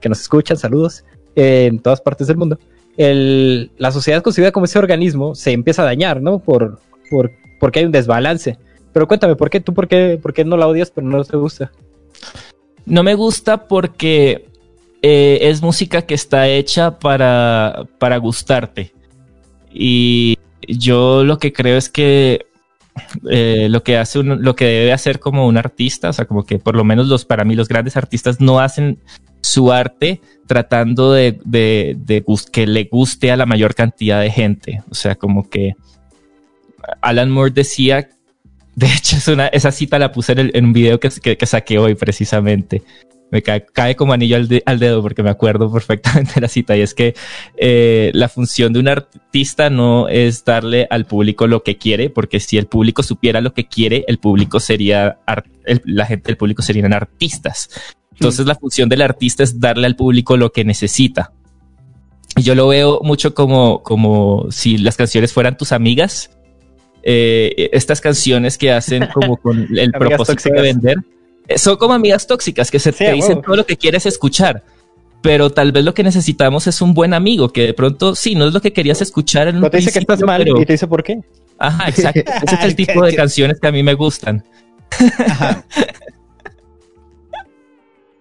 que 0.00 0.08
nos 0.08 0.20
escuchan, 0.20 0.56
saludos, 0.56 1.04
en 1.36 1.78
todas 1.78 2.00
partes 2.00 2.26
del 2.26 2.36
mundo. 2.36 2.58
La 2.98 3.92
sociedad 3.92 4.22
concebida 4.22 4.52
como 4.52 4.66
ese 4.66 4.78
organismo 4.78 5.34
se 5.34 5.52
empieza 5.52 5.82
a 5.82 5.86
dañar, 5.86 6.20
¿no? 6.20 6.40
Por, 6.40 6.80
por, 7.08 7.30
porque 7.58 7.78
hay 7.78 7.86
un 7.86 7.92
desbalance. 7.92 8.58
Pero 8.92 9.08
cuéntame, 9.08 9.36
¿por 9.36 9.48
qué 9.48 9.60
tú 9.60 9.72
por 9.72 9.88
qué, 9.88 10.18
por 10.20 10.34
qué 10.34 10.44
no 10.44 10.56
la 10.56 10.66
odias 10.66 10.90
pero 10.90 11.06
no 11.06 11.24
te 11.24 11.36
gusta? 11.36 11.70
No 12.84 13.02
me 13.02 13.14
gusta 13.14 13.68
porque 13.68 14.48
eh, 15.02 15.38
es 15.42 15.62
música 15.62 16.02
que 16.02 16.14
está 16.14 16.48
hecha 16.48 16.98
para, 16.98 17.84
para 17.98 18.16
gustarte. 18.18 18.92
Y 19.72 20.36
yo 20.66 21.24
lo 21.24 21.38
que 21.38 21.52
creo 21.52 21.78
es 21.78 21.88
que 21.88 22.46
eh, 23.30 23.68
lo 23.70 23.82
que 23.82 23.98
hace 23.98 24.18
un, 24.18 24.42
lo 24.42 24.56
que 24.56 24.64
debe 24.64 24.92
hacer 24.92 25.20
como 25.20 25.46
un 25.46 25.56
artista, 25.56 26.10
o 26.10 26.12
sea, 26.12 26.24
como 26.24 26.44
que 26.44 26.58
por 26.58 26.76
lo 26.76 26.84
menos 26.84 27.06
los 27.08 27.24
para 27.24 27.44
mí 27.44 27.54
los 27.54 27.68
grandes 27.68 27.96
artistas 27.96 28.40
no 28.40 28.60
hacen 28.60 28.98
su 29.42 29.72
arte 29.72 30.20
tratando 30.46 31.12
de, 31.12 31.38
que 32.52 32.66
le 32.66 32.84
guste 32.84 33.30
a 33.30 33.36
la 33.36 33.46
mayor 33.46 33.74
cantidad 33.74 34.20
de 34.20 34.30
gente. 34.30 34.82
O 34.90 34.94
sea, 34.94 35.14
como 35.14 35.48
que 35.48 35.74
Alan 37.00 37.30
Moore 37.30 37.52
decía 37.52 38.08
de 38.74 38.86
hecho, 38.86 39.16
es 39.16 39.28
una, 39.28 39.48
esa 39.48 39.72
cita 39.72 39.98
la 39.98 40.12
puse 40.12 40.32
en, 40.36 40.64
un 40.64 40.72
video 40.72 40.98
que, 40.98 41.10
saqué 41.46 41.78
hoy 41.78 41.94
precisamente. 41.94 42.82
Me 43.30 43.42
cae, 43.42 43.64
cae 43.64 43.96
como 43.96 44.12
anillo 44.12 44.36
al, 44.36 44.48
de, 44.48 44.62
al, 44.66 44.78
dedo 44.78 45.02
porque 45.02 45.22
me 45.22 45.30
acuerdo 45.30 45.72
perfectamente 45.72 46.40
la 46.40 46.48
cita 46.48 46.76
y 46.76 46.80
es 46.80 46.94
que 46.94 47.14
eh, 47.56 48.10
la 48.14 48.28
función 48.28 48.72
de 48.72 48.80
un 48.80 48.88
artista 48.88 49.70
no 49.70 50.08
es 50.08 50.44
darle 50.44 50.86
al 50.90 51.06
público 51.06 51.46
lo 51.46 51.62
que 51.62 51.78
quiere, 51.78 52.10
porque 52.10 52.40
si 52.40 52.58
el 52.58 52.66
público 52.66 53.02
supiera 53.02 53.40
lo 53.40 53.54
que 53.54 53.66
quiere, 53.66 54.04
el 54.08 54.18
público 54.18 54.60
sería, 54.60 55.18
el, 55.64 55.82
la 55.84 56.06
gente, 56.06 56.30
el 56.30 56.36
público 56.36 56.62
serían 56.62 56.92
artistas. 56.92 57.70
Entonces 58.12 58.44
mm. 58.44 58.48
la 58.48 58.54
función 58.56 58.88
del 58.88 59.02
artista 59.02 59.42
es 59.42 59.60
darle 59.60 59.86
al 59.86 59.96
público 59.96 60.36
lo 60.36 60.52
que 60.52 60.64
necesita. 60.64 61.32
Y 62.36 62.42
yo 62.42 62.54
lo 62.54 62.68
veo 62.68 63.00
mucho 63.02 63.34
como, 63.34 63.82
como 63.82 64.46
si 64.50 64.78
las 64.78 64.96
canciones 64.96 65.32
fueran 65.32 65.56
tus 65.56 65.72
amigas 65.72 66.30
eh, 67.02 67.70
estas 67.72 68.00
canciones 68.00 68.58
que 68.58 68.72
hacen 68.72 69.06
como 69.12 69.36
con 69.38 69.66
el 69.76 69.90
propósito 69.98 70.32
tóxicas. 70.34 70.56
de 70.56 70.62
vender. 70.62 70.96
Eh, 71.48 71.58
son 71.58 71.76
como 71.76 71.94
amigas 71.94 72.26
tóxicas 72.26 72.70
que 72.70 72.78
se 72.78 72.92
sí, 72.92 73.04
te 73.04 73.12
dicen 73.12 73.34
wow. 73.34 73.42
todo 73.42 73.56
lo 73.56 73.66
que 73.66 73.76
quieres 73.76 74.06
escuchar. 74.06 74.62
Pero 75.22 75.50
tal 75.50 75.72
vez 75.72 75.84
lo 75.84 75.92
que 75.92 76.02
necesitamos 76.02 76.66
es 76.66 76.80
un 76.80 76.94
buen 76.94 77.12
amigo 77.12 77.50
que 77.50 77.66
de 77.66 77.74
pronto 77.74 78.14
sí, 78.14 78.34
no 78.34 78.46
es 78.46 78.54
lo 78.54 78.60
que 78.60 78.72
querías 78.72 79.02
escuchar 79.02 79.48
en 79.48 79.56
un 79.56 79.70
te 79.70 79.76
dice 79.76 79.92
que 79.92 79.98
estás 79.98 80.20
mal 80.22 80.42
pero... 80.42 80.60
y 80.60 80.64
te 80.64 80.72
dice 80.72 80.86
por 80.86 81.02
qué. 81.02 81.20
Ajá, 81.58 81.88
exacto. 81.88 82.32
Ese 82.42 82.54
es 82.54 82.64
el 82.64 82.74
tipo 82.74 83.04
de 83.04 83.14
canciones 83.14 83.60
que 83.60 83.68
a 83.68 83.72
mí 83.72 83.82
me 83.82 83.94
gustan. 83.94 84.44
Ajá. 85.26 85.64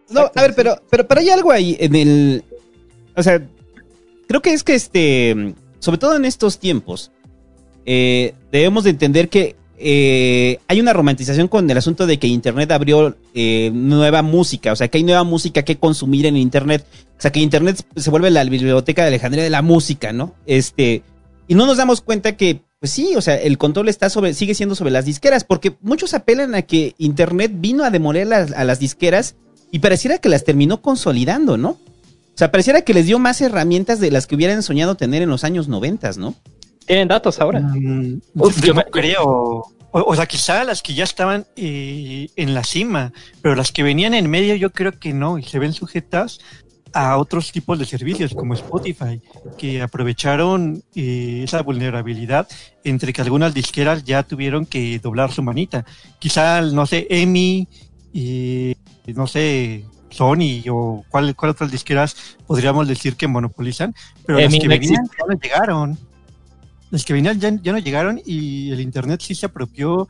No, 0.10 0.22
a 0.34 0.42
ver, 0.42 0.54
pero, 0.56 0.82
pero, 0.90 1.08
pero 1.08 1.22
hay 1.22 1.30
algo 1.30 1.52
ahí 1.52 1.78
en 1.80 1.96
el. 1.96 2.44
O 3.16 3.24
sea, 3.24 3.42
creo 4.28 4.42
que 4.42 4.54
es 4.54 4.64
que 4.64 4.76
este. 4.76 5.54
Sobre 5.80 5.98
todo 5.98 6.16
en 6.16 6.26
estos 6.26 6.60
tiempos, 6.60 7.12
eh, 7.86 8.34
debemos 8.52 8.84
de 8.84 8.90
entender 8.90 9.30
que 9.30 9.56
eh, 9.82 10.60
hay 10.68 10.82
una 10.82 10.92
romantización 10.92 11.48
con 11.48 11.70
el 11.70 11.78
asunto 11.78 12.06
de 12.06 12.20
que 12.20 12.28
Internet 12.28 12.72
abrió 12.72 13.16
eh, 13.34 13.72
nueva 13.74 14.22
música, 14.22 14.74
o 14.74 14.76
sea, 14.76 14.90
que 14.90 14.98
hay 14.98 15.04
nueva 15.04 15.24
música 15.24 15.64
que 15.64 15.78
consumir 15.78 16.26
en 16.26 16.36
Internet, 16.36 16.86
o 17.18 17.22
sea, 17.22 17.32
que 17.32 17.40
Internet 17.40 17.86
se 17.96 18.10
vuelve 18.10 18.30
la 18.30 18.44
biblioteca 18.44 19.04
de 19.04 19.08
Alejandría 19.08 19.44
de 19.44 19.50
la 19.50 19.62
música, 19.62 20.12
¿no? 20.12 20.36
Este, 20.46 21.04
y 21.48 21.56
no 21.56 21.66
nos 21.66 21.78
damos 21.78 22.02
cuenta 22.02 22.36
que, 22.36 22.62
pues 22.80 22.92
sí, 22.92 23.16
o 23.16 23.22
sea, 23.22 23.36
el 23.36 23.58
control 23.58 23.88
está 23.88 24.10
sobre, 24.10 24.34
sigue 24.34 24.54
siendo 24.54 24.76
sobre 24.76 24.92
las 24.92 25.06
disqueras, 25.06 25.46
porque 25.46 25.78
muchos 25.82 26.14
apelan 26.14 26.56
a 26.56 26.62
que 26.62 26.94
Internet 26.98 27.52
vino 27.56 27.86
a 27.86 27.90
demoler 27.90 28.32
a 28.34 28.64
las 28.66 28.80
disqueras 28.80 29.36
y 29.72 29.80
pareciera 29.80 30.18
que 30.18 30.30
las 30.30 30.44
terminó 30.44 30.82
consolidando, 30.82 31.58
¿no? 31.58 31.70
O 31.70 32.38
sea, 32.40 32.52
pareciera 32.52 32.82
que 32.84 32.94
les 32.94 33.06
dio 33.06 33.20
más 33.20 33.42
herramientas 33.42 34.00
de 34.00 34.12
las 34.12 34.28
que 34.28 34.36
hubieran 34.36 34.64
soñado 34.64 34.96
tener 34.96 35.22
en 35.22 35.30
los 35.30 35.44
años 35.44 35.68
noventas, 35.68 36.18
¿no? 36.18 36.36
Tienen 36.90 37.08
datos 37.08 37.40
ahora. 37.40 37.60
Mm, 37.60 38.20
Uf, 38.34 38.66
yo 38.66 38.74
me 38.74 38.84
creo. 38.84 39.24
O, 39.24 39.64
o, 39.92 40.16
sea, 40.16 40.26
quizá 40.26 40.64
las 40.64 40.82
que 40.82 40.96
ya 40.96 41.04
estaban 41.04 41.46
eh, 41.56 42.30
en 42.36 42.56
la 42.56 42.64
cima, 42.64 43.14
pero 43.44 43.54
las 43.54 43.72
que 43.72 43.84
venían 43.84 44.16
en 44.16 44.28
medio 44.28 44.56
yo 44.56 44.72
creo 44.72 44.94
que 44.94 45.14
no, 45.14 45.38
y 45.38 45.44
se 45.44 45.60
ven 45.60 45.74
sujetas 45.74 46.40
a 46.92 47.18
otros 47.18 47.52
tipos 47.52 47.78
de 47.78 47.86
servicios 47.86 48.34
como 48.34 48.56
Spotify, 48.56 49.22
que 49.56 49.84
aprovecharon 49.84 50.84
eh, 50.96 51.42
esa 51.44 51.62
vulnerabilidad 51.62 52.48
entre 52.84 53.14
que 53.14 53.22
algunas 53.22 53.54
disqueras 53.54 54.04
ya 54.04 54.24
tuvieron 54.24 54.66
que 54.66 54.98
doblar 54.98 55.32
su 55.32 55.44
manita. 55.44 55.86
Quizá, 56.18 56.62
no 56.62 56.88
sé, 56.88 57.06
EMI, 57.08 57.68
y 58.12 58.76
no 59.14 59.28
sé, 59.28 59.86
Sony 60.10 60.64
o 60.72 61.06
cuál, 61.10 61.36
cuál 61.36 61.52
otras 61.52 61.70
disqueras 61.70 62.16
podríamos 62.48 62.88
decir 62.88 63.16
que 63.16 63.28
monopolizan, 63.28 63.94
pero 64.26 64.40
las 64.40 64.52
que 64.52 64.68
venían 64.68 65.06
ya 65.06 65.26
no 65.28 65.40
llegaron 65.40 66.09
las 66.92 67.06
que 67.06 67.14
venían 67.14 67.40
ya, 67.40 67.52
ya, 67.62 67.72
no 67.72 67.78
llegaron 67.80 68.22
y 68.26 68.72
el 68.72 68.82
Internet 68.82 69.22
sí 69.22 69.36
se 69.36 69.46
apropió 69.46 70.08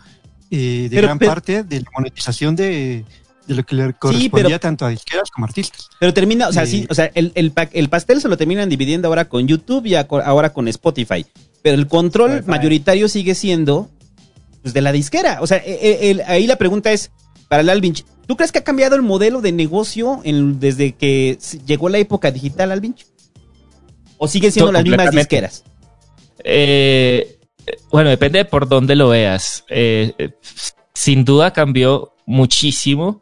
eh, 0.52 0.88
de 0.90 0.96
pero, 0.96 1.08
gran 1.08 1.20
pero, 1.20 1.32
parte 1.32 1.64
de 1.64 1.82
la 1.82 1.88
monetización 1.96 2.56
de, 2.56 3.06
de 3.48 3.56
lo 3.56 3.64
que 3.64 3.76
le 3.76 3.94
correspondía 3.94 4.20
sí, 4.20 4.30
pero, 4.30 4.60
tanto 4.60 4.86
a 4.86 4.90
disqueras 4.90 5.30
como 5.32 5.46
a 5.46 5.48
artistas. 5.48 5.90
Pero 6.00 6.14
termina, 6.14 6.48
o 6.48 6.54
sea, 6.54 6.64
eh, 6.64 6.68
sí, 6.68 6.88
o 6.90 6.94
sea, 6.94 7.12
el, 7.14 7.32
el, 7.36 7.52
el, 7.74 7.90
pastel 7.90 8.22
se 8.22 8.28
lo 8.28 8.38
terminan 8.38 8.70
dividiendo 8.70 9.08
ahora 9.08 9.26
con 9.26 9.48
YouTube 9.48 9.86
y 9.86 9.96
ahora 9.96 10.54
con 10.54 10.68
Spotify. 10.68 11.26
Pero 11.62 11.76
el 11.76 11.88
control 11.88 12.32
Spotify. 12.32 12.50
mayoritario 12.50 13.10
sigue 13.10 13.36
siendo 13.36 13.90
pues, 14.62 14.74
de 14.74 14.82
la 14.82 14.92
disquera. 14.92 15.40
O 15.42 15.48
sea, 15.48 15.58
el, 15.58 16.22
ahí 16.28 16.48
la 16.48 16.58
pregunta 16.58 16.92
es, 16.92 17.12
para 17.48 17.62
el 17.62 17.70
Alvinch, 17.70 18.06
¿tú 18.28 18.38
crees 18.38 18.52
que 18.52 18.60
ha 18.60 18.64
cambiado 18.64 18.96
el 18.96 19.02
modelo 19.02 19.42
de 19.42 19.52
negocio 19.52 20.22
en, 20.24 20.60
desde 20.60 20.94
que 20.94 21.38
llegó 21.66 21.90
la 21.90 21.98
época 21.98 22.32
digital, 22.32 22.72
Alvinch? 22.72 23.06
¿O 24.18 24.28
siguen 24.28 24.52
siendo 24.52 24.72
las 24.72 24.84
mismas 24.84 25.12
disqueras? 25.12 25.64
Eh, 26.44 27.40
bueno, 27.92 28.10
depende 28.10 28.40
de 28.40 28.46
por 28.46 28.68
dónde 28.68 28.96
lo 28.96 29.10
veas. 29.10 29.66
Eh, 29.70 30.32
sin 30.94 31.26
duda 31.26 31.52
cambió 31.54 32.14
muchísimo. 32.26 33.22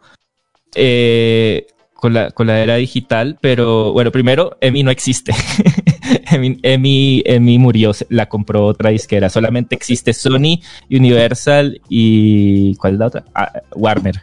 Eh, 0.75 1.67
con 1.97 2.13
la, 2.13 2.31
con 2.31 2.47
la 2.47 2.59
era 2.59 2.75
digital, 2.75 3.37
pero 3.41 3.91
bueno, 3.91 4.11
primero, 4.11 4.55
EMI 4.61 4.83
no 4.83 4.91
existe. 4.91 5.33
EMI, 6.31 6.59
EMI, 6.61 7.23
EMI 7.25 7.57
murió, 7.57 7.91
la 8.09 8.29
compró 8.29 8.65
otra 8.65 8.91
disquera. 8.91 9.29
Solamente 9.29 9.75
existe 9.75 10.13
Sony, 10.13 10.61
Universal 10.89 11.81
y. 11.89 12.75
¿Cuál 12.75 12.93
es 12.93 12.99
la 12.99 13.05
otra? 13.07 13.25
Ah, 13.33 13.51
Warner. 13.75 14.21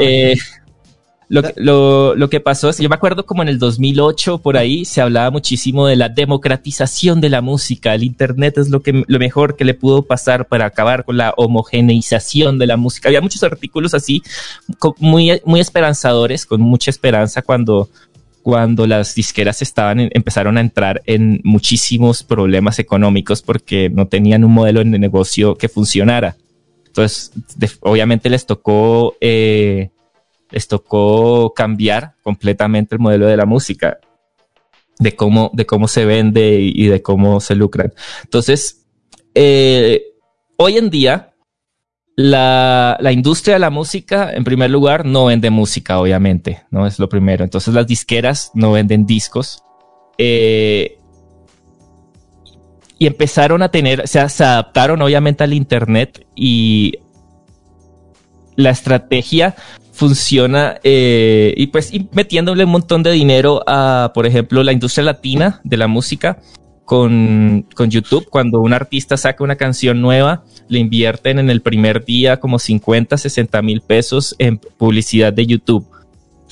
Eh, 0.00 0.34
lo, 1.28 1.42
que- 1.42 1.54
lo, 1.56 2.14
lo 2.14 2.30
que 2.30 2.38
pasó 2.40 2.68
es, 2.68 2.78
yo 2.78 2.88
me 2.88 2.94
acuerdo 2.94 3.26
como 3.26 3.42
en 3.42 3.48
el 3.48 3.58
2008 3.58 4.38
por 4.38 4.56
ahí 4.56 4.84
se 4.84 5.00
hablaba 5.00 5.30
muchísimo 5.30 5.86
de 5.86 5.96
la 5.96 6.08
democratización 6.08 7.20
de 7.20 7.28
la 7.30 7.40
música. 7.40 7.94
El 7.94 8.04
Internet 8.04 8.58
es 8.58 8.68
lo, 8.70 8.80
que, 8.80 9.02
lo 9.06 9.18
mejor 9.18 9.56
que 9.56 9.64
le 9.64 9.74
pudo 9.74 10.02
pasar 10.02 10.46
para 10.46 10.66
acabar 10.66 11.04
con 11.04 11.16
la 11.16 11.34
homogeneización 11.36 12.58
de 12.58 12.66
la 12.66 12.76
música. 12.76 13.08
Había 13.08 13.20
muchos 13.20 13.42
artículos 13.42 13.94
así 13.94 14.22
muy, 14.98 15.40
muy 15.44 15.60
esperanzadores, 15.60 16.46
con 16.46 16.60
mucha 16.60 16.90
esperanza 16.90 17.42
cuando, 17.42 17.88
cuando 18.42 18.86
las 18.86 19.14
disqueras 19.14 19.62
estaban 19.62 20.00
en- 20.00 20.10
empezaron 20.14 20.56
a 20.58 20.60
entrar 20.60 21.02
en 21.06 21.40
muchísimos 21.44 22.22
problemas 22.22 22.78
económicos 22.78 23.42
porque 23.42 23.90
no 23.90 24.06
tenían 24.06 24.44
un 24.44 24.52
modelo 24.52 24.78
de 24.84 24.98
negocio 24.98 25.56
que 25.56 25.68
funcionara. 25.68 26.36
Entonces, 26.86 27.32
de- 27.56 27.70
obviamente 27.80 28.30
les 28.30 28.46
tocó, 28.46 29.16
eh, 29.20 29.90
les 30.50 30.68
tocó 30.68 31.52
cambiar 31.54 32.14
completamente 32.22 32.94
el 32.94 33.00
modelo 33.00 33.26
de 33.26 33.36
la 33.36 33.46
música, 33.46 33.98
de 34.98 35.14
cómo, 35.14 35.50
de 35.52 35.66
cómo 35.66 35.88
se 35.88 36.04
vende 36.04 36.58
y, 36.60 36.86
de 36.86 37.02
cómo 37.02 37.40
se 37.40 37.54
lucran. 37.54 37.92
Entonces, 38.24 38.86
eh, 39.34 40.02
hoy 40.56 40.78
en 40.78 40.90
día, 40.90 41.34
la, 42.16 42.96
la 43.00 43.12
industria 43.12 43.54
de 43.54 43.60
la 43.60 43.70
música, 43.70 44.32
en 44.32 44.44
primer 44.44 44.70
lugar, 44.70 45.04
no 45.04 45.26
vende 45.26 45.50
música, 45.50 45.98
obviamente, 45.98 46.62
no 46.70 46.86
es 46.86 46.98
lo 46.98 47.08
primero. 47.08 47.44
Entonces, 47.44 47.74
las 47.74 47.86
disqueras 47.86 48.50
no 48.54 48.72
venden 48.72 49.04
discos. 49.04 49.62
Eh, 50.18 50.98
y 52.98 53.06
empezaron 53.06 53.62
a 53.62 53.70
tener, 53.70 54.00
o 54.00 54.06
sea, 54.06 54.28
se 54.28 54.44
adaptaron 54.44 55.02
obviamente 55.02 55.44
al 55.44 55.52
Internet 55.52 56.26
y 56.34 56.94
la 58.56 58.70
estrategia 58.70 59.54
funciona 59.96 60.78
eh, 60.84 61.54
y 61.56 61.68
pues 61.68 61.92
y 61.92 62.06
metiéndole 62.12 62.64
un 62.64 62.70
montón 62.70 63.02
de 63.02 63.12
dinero 63.12 63.62
a, 63.66 64.12
por 64.14 64.26
ejemplo, 64.26 64.62
la 64.62 64.72
industria 64.72 65.04
latina 65.04 65.60
de 65.64 65.78
la 65.78 65.86
música 65.86 66.38
con, 66.84 67.66
con 67.74 67.90
YouTube. 67.90 68.28
Cuando 68.28 68.60
un 68.60 68.74
artista 68.74 69.16
saca 69.16 69.42
una 69.42 69.56
canción 69.56 70.02
nueva, 70.02 70.44
le 70.68 70.80
invierten 70.80 71.38
en 71.38 71.48
el 71.48 71.62
primer 71.62 72.04
día 72.04 72.38
como 72.38 72.58
50, 72.58 73.16
60 73.16 73.62
mil 73.62 73.80
pesos 73.80 74.36
en 74.38 74.58
publicidad 74.58 75.32
de 75.32 75.46
YouTube. 75.46 75.86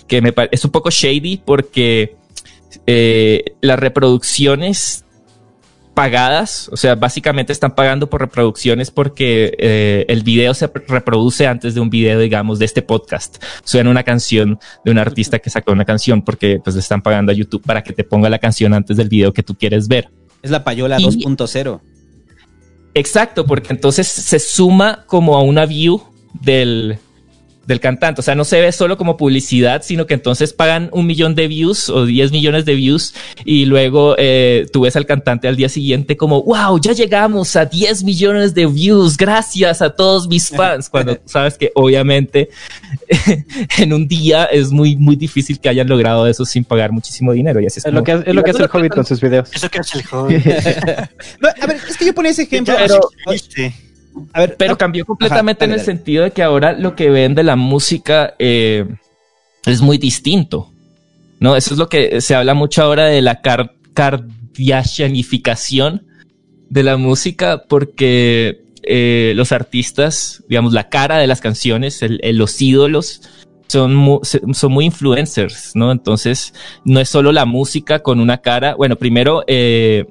Que 0.07 0.23
me 0.23 0.33
es 0.51 0.65
un 0.65 0.71
poco 0.71 0.91
shady 0.91 1.43
porque 1.45 2.16
eh, 2.87 3.45
las 3.61 3.79
reproducciones 3.79 5.03
pagadas, 5.95 6.69
o 6.73 6.77
sea, 6.77 6.97
básicamente 6.97 7.53
están 7.53 7.75
pagando 7.75 8.11
por 8.11 8.21
reproducciones 8.21 8.91
porque 8.91 9.55
eh, 9.59 10.05
el 10.09 10.23
video 10.25 10.53
se 10.55 10.66
reproduce 10.66 11.47
antes 11.47 11.75
de 11.75 11.81
un 11.81 11.89
video, 11.89 12.19
digamos, 12.19 12.59
de 12.59 12.65
este 12.65 12.83
podcast. 12.83 13.43
Suena 13.65 13.91
una 13.91 14.03
canción 14.03 14.59
de 14.85 14.91
un 14.91 14.99
artista 14.99 15.39
que 15.39 15.51
sacó 15.51 15.73
una 15.73 15.85
canción 15.85 16.23
porque 16.23 16.61
pues 16.62 16.75
le 16.75 16.81
están 16.81 17.01
pagando 17.01 17.33
a 17.33 17.35
YouTube 17.35 17.62
para 17.65 17.83
que 17.83 17.93
te 17.93 18.05
ponga 18.05 18.29
la 18.29 18.39
canción 18.39 18.75
antes 18.75 18.97
del 18.97 19.09
video 19.09 19.33
que 19.33 19.43
tú 19.43 19.55
quieres 19.55 19.89
ver. 19.89 20.11
Es 20.43 20.51
la 20.51 20.65
payola 20.65 21.01
Y- 21.01 21.05
2.0. 21.05 21.81
Exacto, 22.95 23.45
porque 23.47 23.73
entonces 23.73 24.07
se 24.07 24.39
suma 24.39 25.05
como 25.07 25.37
a 25.37 25.43
una 25.43 25.66
view 25.66 26.01
del, 26.33 26.99
del 27.66 27.81
cantante. 27.81 28.20
O 28.20 28.24
sea, 28.24 28.35
no 28.35 28.45
se 28.45 28.61
ve 28.61 28.73
solo 28.73 28.97
como 28.97 29.16
publicidad, 29.16 29.82
sino 29.82 30.07
que 30.07 30.15
entonces 30.15 30.53
pagan 30.53 30.89
un 30.93 31.07
millón 31.07 31.35
de 31.35 31.49
views 31.49 31.89
o 31.89 32.05
10 32.07 32.32
millones 32.32 32.65
de 32.65 32.74
views 32.74 33.15
y 33.45 33.65
luego 33.66 34.15
eh, 34.19 34.66
tú 34.73 34.82
ves 34.82 34.97
al 34.97 35.07
cantante 35.07 35.49
al 35.49 35.57
día 35.57 35.69
siguiente 35.69 36.16
como, 36.16 36.43
wow, 36.43 36.78
ya 36.81 36.93
llegamos 36.93 37.57
a 37.57 37.65
10 37.66 38.05
millones 38.05 38.55
de 38.55 38.66
views, 38.66 39.16
gracias 39.16 39.82
a 39.82 39.91
todos 39.91 40.28
mis 40.28 40.49
fans. 40.51 40.89
Cuando 40.89 41.19
sabes 41.24 41.57
que 41.59 41.70
obviamente 41.74 42.49
en 43.78 43.93
un 43.93 44.07
día 44.09 44.45
es 44.45 44.70
muy, 44.70 44.97
muy 44.97 45.16
difícil 45.16 45.59
que 45.59 45.69
hayan 45.69 45.89
logrado 45.89 46.27
eso 46.27 46.45
sin 46.45 46.65
pagar 46.65 46.93
muchísimo 46.93 47.32
dinero. 47.32 47.61
Y 47.61 47.66
así 47.66 47.78
es, 47.81 47.86
Es 47.86 47.93
lo 47.93 48.05
como- 48.05 48.23
que, 48.23 48.31
es 48.31 48.35
lo 48.35 48.43
que 48.43 48.51
hace 48.51 48.62
el 48.62 48.70
Hobbit 48.73 48.93
con 48.95 49.05
sus 49.05 49.20
videos. 49.20 49.51
Eso 49.55 49.69
que 49.69 49.78
hace 49.78 49.99
el. 49.99 50.05
No, 51.41 51.49
a 51.61 51.66
ver, 51.66 51.77
es 51.89 51.97
que 51.97 52.07
yo 52.07 52.15
ponía 52.15 52.31
ese 52.31 52.43
ejemplo. 52.45 52.74
Ya, 52.74 52.81
pero- 52.86 53.09
viste. 53.31 53.74
A 54.32 54.41
ver, 54.41 54.57
Pero 54.57 54.73
no, 54.73 54.78
cambió 54.78 55.05
completamente 55.05 55.65
Ajá, 55.65 55.66
en 55.66 55.73
el 55.73 55.78
dale. 55.78 55.86
sentido 55.86 56.24
de 56.24 56.31
que 56.31 56.43
ahora 56.43 56.73
lo 56.73 56.95
que 56.95 57.11
vende 57.11 57.43
la 57.43 57.57
música 57.57 58.35
eh, 58.39 58.86
es 59.66 59.81
muy 59.81 59.99
distinto. 59.99 60.70
¿No? 61.41 61.57
Eso 61.57 61.74
es 61.74 61.78
lo 61.78 61.89
que 61.89 62.20
se 62.20 62.35
habla 62.35 62.55
mucho 62.55 62.82
ahora 62.82 63.07
de 63.07 63.20
la 63.20 63.41
car 63.43 63.74
de 66.70 66.82
la 66.82 66.97
música, 66.97 67.65
porque 67.69 68.62
eh, 68.82 69.32
los 69.36 69.53
artistas, 69.53 70.43
digamos, 70.49 70.73
la 70.73 70.89
cara 70.89 71.19
de 71.19 71.27
las 71.27 71.41
canciones, 71.41 72.03
el- 72.03 72.20
el- 72.23 72.36
los 72.36 72.61
ídolos, 72.61 73.23
son 74.53 74.73
muy 74.73 74.85
influencers, 74.85 75.73
¿no? 75.74 75.91
Entonces, 75.91 76.53
no 76.85 77.01
es 77.01 77.09
solo 77.09 77.32
la 77.32 77.45
música 77.47 78.01
con 78.01 78.20
una 78.20 78.39
cara. 78.39 78.74
Bueno, 78.74 78.97
primero, 78.97 79.43
eh, 79.47 80.05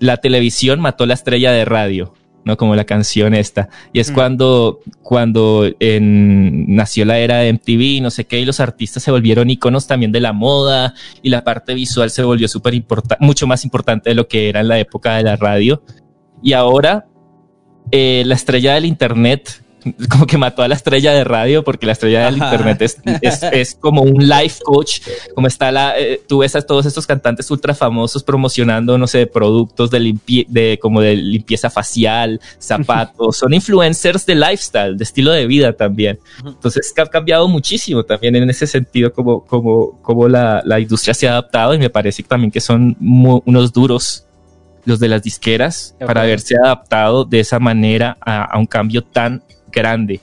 la 0.00 0.16
televisión 0.16 0.80
mató 0.80 1.06
la 1.06 1.14
estrella 1.14 1.52
de 1.52 1.64
radio, 1.64 2.14
¿no? 2.44 2.56
Como 2.56 2.74
la 2.74 2.84
canción 2.84 3.34
esta. 3.34 3.68
Y 3.92 4.00
es 4.00 4.10
Mm. 4.10 4.14
cuando, 4.14 4.80
cuando 5.02 5.68
en- 5.80 6.74
nació 6.74 7.04
la 7.04 7.18
era 7.18 7.38
de 7.38 7.48
MTV, 7.48 8.00
no 8.02 8.10
sé 8.10 8.24
qué, 8.24 8.40
y 8.40 8.44
los 8.44 8.60
artistas 8.60 9.02
se 9.02 9.10
volvieron 9.10 9.50
iconos 9.50 9.86
también 9.86 10.12
de 10.12 10.20
la 10.20 10.32
moda 10.32 10.94
y 11.22 11.30
la 11.30 11.44
parte 11.44 11.74
visual 11.74 12.10
se 12.10 12.22
volvió 12.22 12.48
súper 12.48 12.74
importante, 12.74 13.24
mucho 13.24 13.46
más 13.46 13.64
importante 13.64 14.10
de 14.10 14.14
lo 14.14 14.26
que 14.28 14.48
era 14.48 14.60
en 14.60 14.68
la 14.68 14.78
época 14.78 15.16
de 15.16 15.22
la 15.22 15.36
radio. 15.36 15.82
Y 16.42 16.52
ahora, 16.54 17.06
eh, 17.90 18.22
la 18.26 18.34
estrella 18.34 18.74
del 18.74 18.86
internet, 18.86 19.62
como 20.10 20.26
que 20.26 20.38
mató 20.38 20.62
a 20.62 20.68
la 20.68 20.74
estrella 20.74 21.12
de 21.12 21.24
radio, 21.24 21.64
porque 21.64 21.86
la 21.86 21.92
estrella 21.92 22.26
del 22.26 22.36
Ajá. 22.40 22.52
internet 22.52 22.82
es, 22.82 22.98
es, 23.20 23.42
es 23.52 23.74
como 23.74 24.02
un 24.02 24.28
life 24.28 24.60
coach, 24.62 25.00
como 25.34 25.46
está 25.46 25.70
la, 25.72 25.98
eh, 25.98 26.20
tú 26.28 26.38
ves 26.38 26.54
a 26.56 26.62
todos 26.62 26.86
estos 26.86 27.06
cantantes 27.06 27.50
ultra 27.50 27.74
famosos 27.74 28.22
promocionando, 28.22 28.98
no 28.98 29.06
sé, 29.06 29.26
productos 29.26 29.90
de, 29.90 30.00
limpie- 30.00 30.46
de 30.48 30.78
como 30.80 31.00
de 31.00 31.16
limpieza 31.16 31.70
facial, 31.70 32.40
zapatos, 32.58 33.36
son 33.38 33.54
influencers 33.54 34.26
de 34.26 34.34
lifestyle, 34.34 34.96
de 34.96 35.04
estilo 35.04 35.32
de 35.32 35.46
vida 35.46 35.72
también. 35.72 36.18
Entonces 36.44 36.92
ha 36.96 37.06
cambiado 37.06 37.48
muchísimo 37.48 38.04
también 38.04 38.36
en 38.36 38.48
ese 38.50 38.66
sentido 38.66 39.12
como, 39.12 39.44
como, 39.44 40.00
como 40.02 40.28
la, 40.28 40.62
la 40.64 40.78
industria 40.80 41.14
se 41.14 41.28
ha 41.28 41.32
adaptado 41.32 41.74
y 41.74 41.78
me 41.78 41.90
parece 41.90 42.22
también 42.22 42.50
que 42.50 42.60
son 42.60 42.96
unos 43.00 43.72
duros 43.72 44.24
los 44.84 44.98
de 44.98 45.08
las 45.08 45.22
disqueras 45.22 45.94
De 45.98 46.06
para 46.06 46.22
haberse 46.22 46.56
adaptado 46.56 47.24
de 47.24 47.40
esa 47.40 47.58
manera 47.60 48.16
a, 48.20 48.42
a 48.44 48.58
un 48.58 48.66
cambio 48.66 49.02
tan 49.02 49.42
grande. 49.72 50.20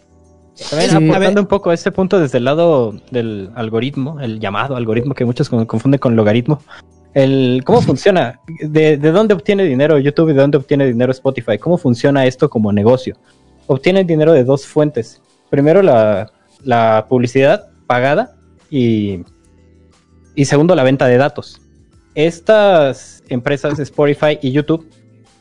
También 0.69 0.89
Sí. 0.89 1.37
Un 1.39 1.45
poco 1.47 1.69
a 1.69 1.73
este 1.73 1.91
punto 1.91 2.19
desde 2.19 2.37
el 2.37 2.43
lado 2.45 2.93
del 3.11 3.49
algoritmo, 3.55 4.19
el 4.19 4.39
llamado 4.39 4.75
algoritmo 4.75 5.13
que 5.13 5.23
muchos 5.23 5.49
con- 5.49 5.65
confunden 5.65 5.99
con 5.99 6.15
logaritmo. 6.17 6.61
El, 7.13 7.63
¿Cómo 7.65 7.81
funciona? 7.81 8.39
¿De, 8.61 8.97
¿De 8.97 9.11
dónde 9.11 9.33
obtiene 9.33 9.63
dinero 9.63 9.97
YouTube 9.97 10.29
y 10.29 10.33
de 10.33 10.41
dónde 10.41 10.57
obtiene 10.57 10.85
dinero 10.85 11.11
Spotify? 11.11 11.57
¿Cómo 11.57 11.77
funciona 11.77 12.25
esto 12.25 12.49
como 12.49 12.71
negocio? 12.73 13.15
Obtienen 13.67 14.05
dinero 14.05 14.33
de 14.33 14.43
dos 14.43 14.65
fuentes. 14.67 15.21
Primero, 15.49 15.81
la, 15.81 16.29
la 16.63 17.05
publicidad 17.07 17.69
pagada 17.87 18.35
y, 18.69 19.21
y 20.35 20.45
segundo, 20.45 20.75
la 20.75 20.83
venta 20.83 21.07
de 21.07 21.17
datos. 21.17 21.61
Estas 22.15 23.23
empresas, 23.29 23.79
Spotify 23.79 24.37
y 24.41 24.51
YouTube, 24.51 24.87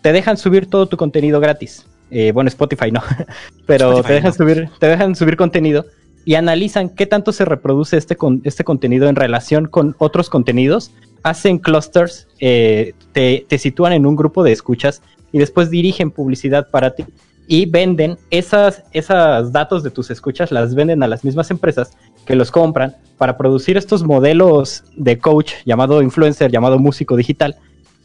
te 0.00 0.12
dejan 0.12 0.36
subir 0.36 0.70
todo 0.70 0.86
tu 0.86 0.96
contenido 0.96 1.40
gratis. 1.40 1.84
Eh, 2.10 2.32
bueno, 2.32 2.48
Spotify 2.48 2.90
no, 2.90 3.02
pero 3.66 3.98
Spotify 3.98 4.08
te 4.08 4.14
dejan 4.14 4.30
no. 4.30 4.34
subir, 4.34 4.70
te 4.78 4.86
dejan 4.86 5.16
subir 5.16 5.36
contenido 5.36 5.86
y 6.24 6.34
analizan 6.34 6.90
qué 6.90 7.06
tanto 7.06 7.32
se 7.32 7.44
reproduce 7.44 7.96
este, 7.96 8.16
con, 8.16 8.40
este 8.44 8.64
contenido 8.64 9.08
en 9.08 9.16
relación 9.16 9.66
con 9.66 9.94
otros 9.98 10.28
contenidos. 10.28 10.90
Hacen 11.22 11.58
clusters, 11.58 12.28
eh, 12.38 12.92
te, 13.12 13.46
te 13.48 13.58
sitúan 13.58 13.92
en 13.92 14.06
un 14.06 14.16
grupo 14.16 14.44
de 14.44 14.52
escuchas 14.52 15.02
y 15.32 15.38
después 15.38 15.70
dirigen 15.70 16.10
publicidad 16.10 16.70
para 16.70 16.94
ti 16.94 17.04
y 17.48 17.64
venden 17.64 18.18
esas, 18.30 18.84
esas 18.92 19.50
datos 19.52 19.82
de 19.82 19.90
tus 19.90 20.10
escuchas, 20.10 20.52
las 20.52 20.74
venden 20.74 21.02
a 21.02 21.08
las 21.08 21.24
mismas 21.24 21.50
empresas 21.50 21.96
que 22.26 22.36
los 22.36 22.50
compran 22.50 22.94
para 23.16 23.38
producir 23.38 23.78
estos 23.78 24.04
modelos 24.04 24.84
de 24.96 25.18
coach 25.18 25.54
llamado 25.64 26.02
influencer, 26.02 26.52
llamado 26.52 26.78
músico 26.78 27.16
digital 27.16 27.56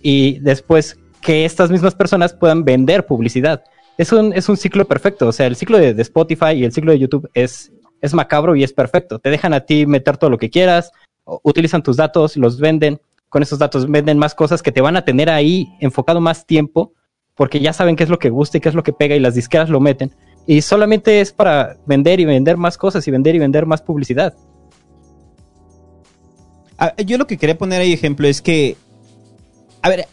y 0.02 0.40
después 0.40 0.98
que 1.22 1.44
estas 1.44 1.70
mismas 1.70 1.94
personas 1.94 2.34
puedan 2.34 2.64
vender 2.64 3.06
publicidad. 3.06 3.64
Es 3.98 4.12
un, 4.12 4.34
es 4.34 4.50
un 4.50 4.58
ciclo 4.58 4.86
perfecto, 4.86 5.28
o 5.28 5.32
sea, 5.32 5.46
el 5.46 5.56
ciclo 5.56 5.78
de, 5.78 5.94
de 5.94 6.02
Spotify 6.02 6.52
y 6.56 6.64
el 6.64 6.72
ciclo 6.72 6.92
de 6.92 7.00
YouTube 7.00 7.30
es, 7.34 7.72
es 8.02 8.14
macabro 8.14 8.56
y 8.56 8.64
es 8.64 8.74
perfecto. 8.74 9.20
Te 9.20 9.30
dejan 9.30 9.54
a 9.54 9.62
ti 9.62 9.86
meter 9.86 10.18
todo 10.18 10.30
lo 10.30 10.38
que 10.38 10.50
quieras, 10.50 10.92
utilizan 11.26 11.84
tus 11.84 11.98
datos, 11.98 12.38
los 12.38 12.60
venden, 12.60 13.00
con 13.30 13.44
esos 13.44 13.60
datos 13.60 13.90
venden 13.90 14.18
más 14.18 14.36
cosas 14.36 14.62
que 14.62 14.72
te 14.72 14.82
van 14.82 14.98
a 14.98 15.06
tener 15.06 15.30
ahí 15.30 15.70
enfocado 15.80 16.22
más 16.22 16.46
tiempo, 16.46 16.94
porque 17.36 17.60
ya 17.60 17.74
saben 17.74 17.96
qué 17.96 18.04
es 18.04 18.10
lo 18.10 18.20
que 18.20 18.30
gusta 18.30 18.58
y 18.58 18.62
qué 18.62 18.70
es 18.70 18.76
lo 18.76 18.84
que 18.84 18.94
pega 18.94 19.16
y 19.16 19.20
las 19.20 19.36
disqueras 19.36 19.70
lo 19.70 19.80
meten. 19.80 20.14
Y 20.46 20.62
solamente 20.62 21.22
es 21.22 21.32
para 21.32 21.78
vender 21.86 22.20
y 22.20 22.26
vender 22.26 22.58
más 22.58 22.78
cosas 22.78 23.08
y 23.08 23.12
vender 23.12 23.36
y 23.36 23.40
vender 23.40 23.66
más 23.66 23.82
publicidad. 23.82 24.36
Ah, 26.78 26.94
yo 26.98 27.18
lo 27.18 27.28
que 27.28 27.38
quería 27.38 27.58
poner 27.58 27.82
ahí 27.82 27.94
ejemplo 27.94 28.28
es 28.28 28.42
que, 28.42 28.76
a 29.82 29.90
ver, 29.90 30.06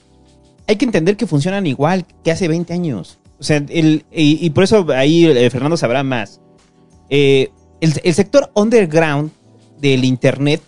hay 0.67 0.77
que 0.77 0.85
entender 0.85 1.17
que 1.17 1.27
funcionan 1.27 1.67
igual 1.67 2.07
que 2.23 2.31
hace 2.31 2.47
20 2.47 2.73
años. 2.73 3.20
O 3.41 3.43
sea, 3.43 3.65
el, 3.69 4.05
y, 4.13 4.51
por 4.51 4.65
eso 4.65 4.87
ahí 4.95 5.27
eh, 5.27 5.51
Fernando 5.51 5.77
sabrá 5.77 6.03
más. 6.03 6.41
Eh, 7.09 7.51
el, 7.81 8.15
sector 8.15 8.51
underground 8.55 9.31
del 9.81 10.05
Internet 10.05 10.61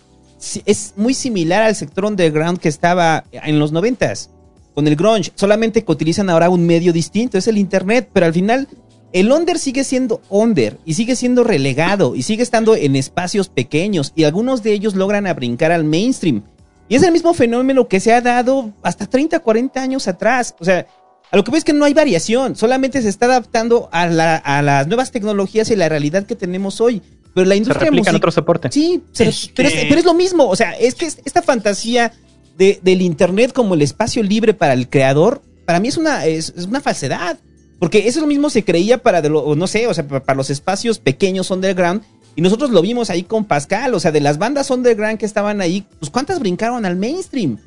es 0.65 0.93
muy 0.97 1.13
similar 1.13 1.61
al 1.61 1.75
sector 1.75 2.05
underground 2.05 2.59
que 2.59 2.67
estaba 2.67 3.23
en 3.31 3.59
los 3.59 3.71
90s 3.71 4.29
con 4.73 4.87
el 4.87 4.95
grunge, 4.95 5.31
solamente 5.35 5.83
que 5.83 5.91
utilizan 5.91 6.29
ahora 6.31 6.49
un 6.49 6.65
medio 6.65 6.91
distinto, 6.91 7.37
es 7.37 7.47
el 7.47 7.59
Internet, 7.59 8.09
pero 8.11 8.25
al 8.25 8.33
final 8.33 8.67
el 9.13 9.31
under 9.31 9.59
sigue 9.59 9.83
siendo 9.83 10.21
under 10.29 10.79
y 10.85 10.95
sigue 10.95 11.15
siendo 11.15 11.43
relegado 11.43 12.15
y 12.15 12.23
sigue 12.23 12.41
estando 12.41 12.75
en 12.75 12.95
espacios 12.95 13.49
pequeños 13.49 14.11
y 14.15 14.23
algunos 14.23 14.63
de 14.63 14.73
ellos 14.73 14.95
logran 14.95 15.31
brincar 15.35 15.71
al 15.71 15.83
mainstream. 15.83 16.43
Y 16.89 16.95
es 16.95 17.03
el 17.03 17.11
mismo 17.11 17.33
fenómeno 17.33 17.87
que 17.87 17.99
se 17.99 18.11
ha 18.11 18.21
dado 18.21 18.71
hasta 18.81 19.05
30, 19.05 19.39
40 19.39 19.81
años 19.81 20.07
atrás. 20.07 20.55
O 20.59 20.65
sea, 20.65 20.85
a 21.33 21.37
lo 21.37 21.43
que 21.43 21.51
ves 21.51 21.57
es 21.59 21.63
que 21.65 21.73
no 21.73 21.83
hay 21.85 21.93
variación, 21.95 22.55
solamente 22.55 23.01
se 23.01 23.09
está 23.09 23.25
adaptando 23.25 23.89
a, 23.91 24.05
la- 24.07 24.35
a 24.37 24.61
las 24.61 24.87
nuevas 24.87 25.11
tecnologías 25.11 25.69
y 25.71 25.75
la 25.75 25.89
realidad 25.89 26.25
que 26.25 26.35
tenemos 26.35 26.79
hoy. 26.79 27.01
Pero 27.33 27.45
la 27.47 27.55
Se 27.55 27.57
industria 27.57 27.87
en 27.87 27.93
musical... 27.95 28.15
otro 28.15 28.31
soporte. 28.31 28.69
Sí, 28.71 29.01
se- 29.11 29.25
Es 29.29 29.49
pero, 29.55 29.67
es, 29.67 29.75
pero 29.89 29.97
es 29.99 30.05
lo 30.05 30.13
mismo. 30.13 30.47
O 30.47 30.55
sea, 30.55 30.71
es 30.77 30.93
que 30.95 31.07
es- 31.07 31.17
esta 31.25 31.41
fantasía 31.41 32.13
de- 32.57 32.79
del 32.83 33.01
Internet 33.01 33.51
como 33.51 33.73
el 33.73 33.81
espacio 33.81 34.21
libre 34.21 34.53
para 34.53 34.73
el 34.73 34.87
creador, 34.87 35.41
para 35.65 35.79
mí 35.79 35.87
es 35.87 35.97
una, 35.97 36.25
es, 36.27 36.53
es 36.55 36.65
una 36.65 36.79
falsedad. 36.81 37.39
Porque 37.79 38.07
eso 38.07 38.21
lo 38.21 38.27
mismo 38.27 38.49
se 38.51 38.63
creía 38.63 39.01
para, 39.01 39.21
de 39.23 39.29
lo- 39.29 39.55
no 39.55 39.65
sé, 39.67 39.87
o 39.87 39.93
sea, 39.95 40.07
para, 40.07 40.35
los 40.35 40.49
espacios 40.51 40.99
pequeños 40.99 41.49
underground. 41.49 42.03
Y 42.35 42.41
nosotros 42.41 42.69
lo 42.69 42.81
vimos 42.83 43.09
ahí 43.09 43.23
con 43.23 43.45
Pascal. 43.45 43.93
O 43.95 43.99
sea, 43.99 44.11
de 44.11 44.21
las 44.21 44.37
bandas 44.37 44.69
underground 44.69 45.17
que 45.17 45.25
estaban 45.25 45.59
ahí, 45.61 45.83
pues 45.99 46.11
¿cuántas 46.11 46.39
brincaron 46.39 46.85
al 46.85 46.95
mainstream? 46.95 47.57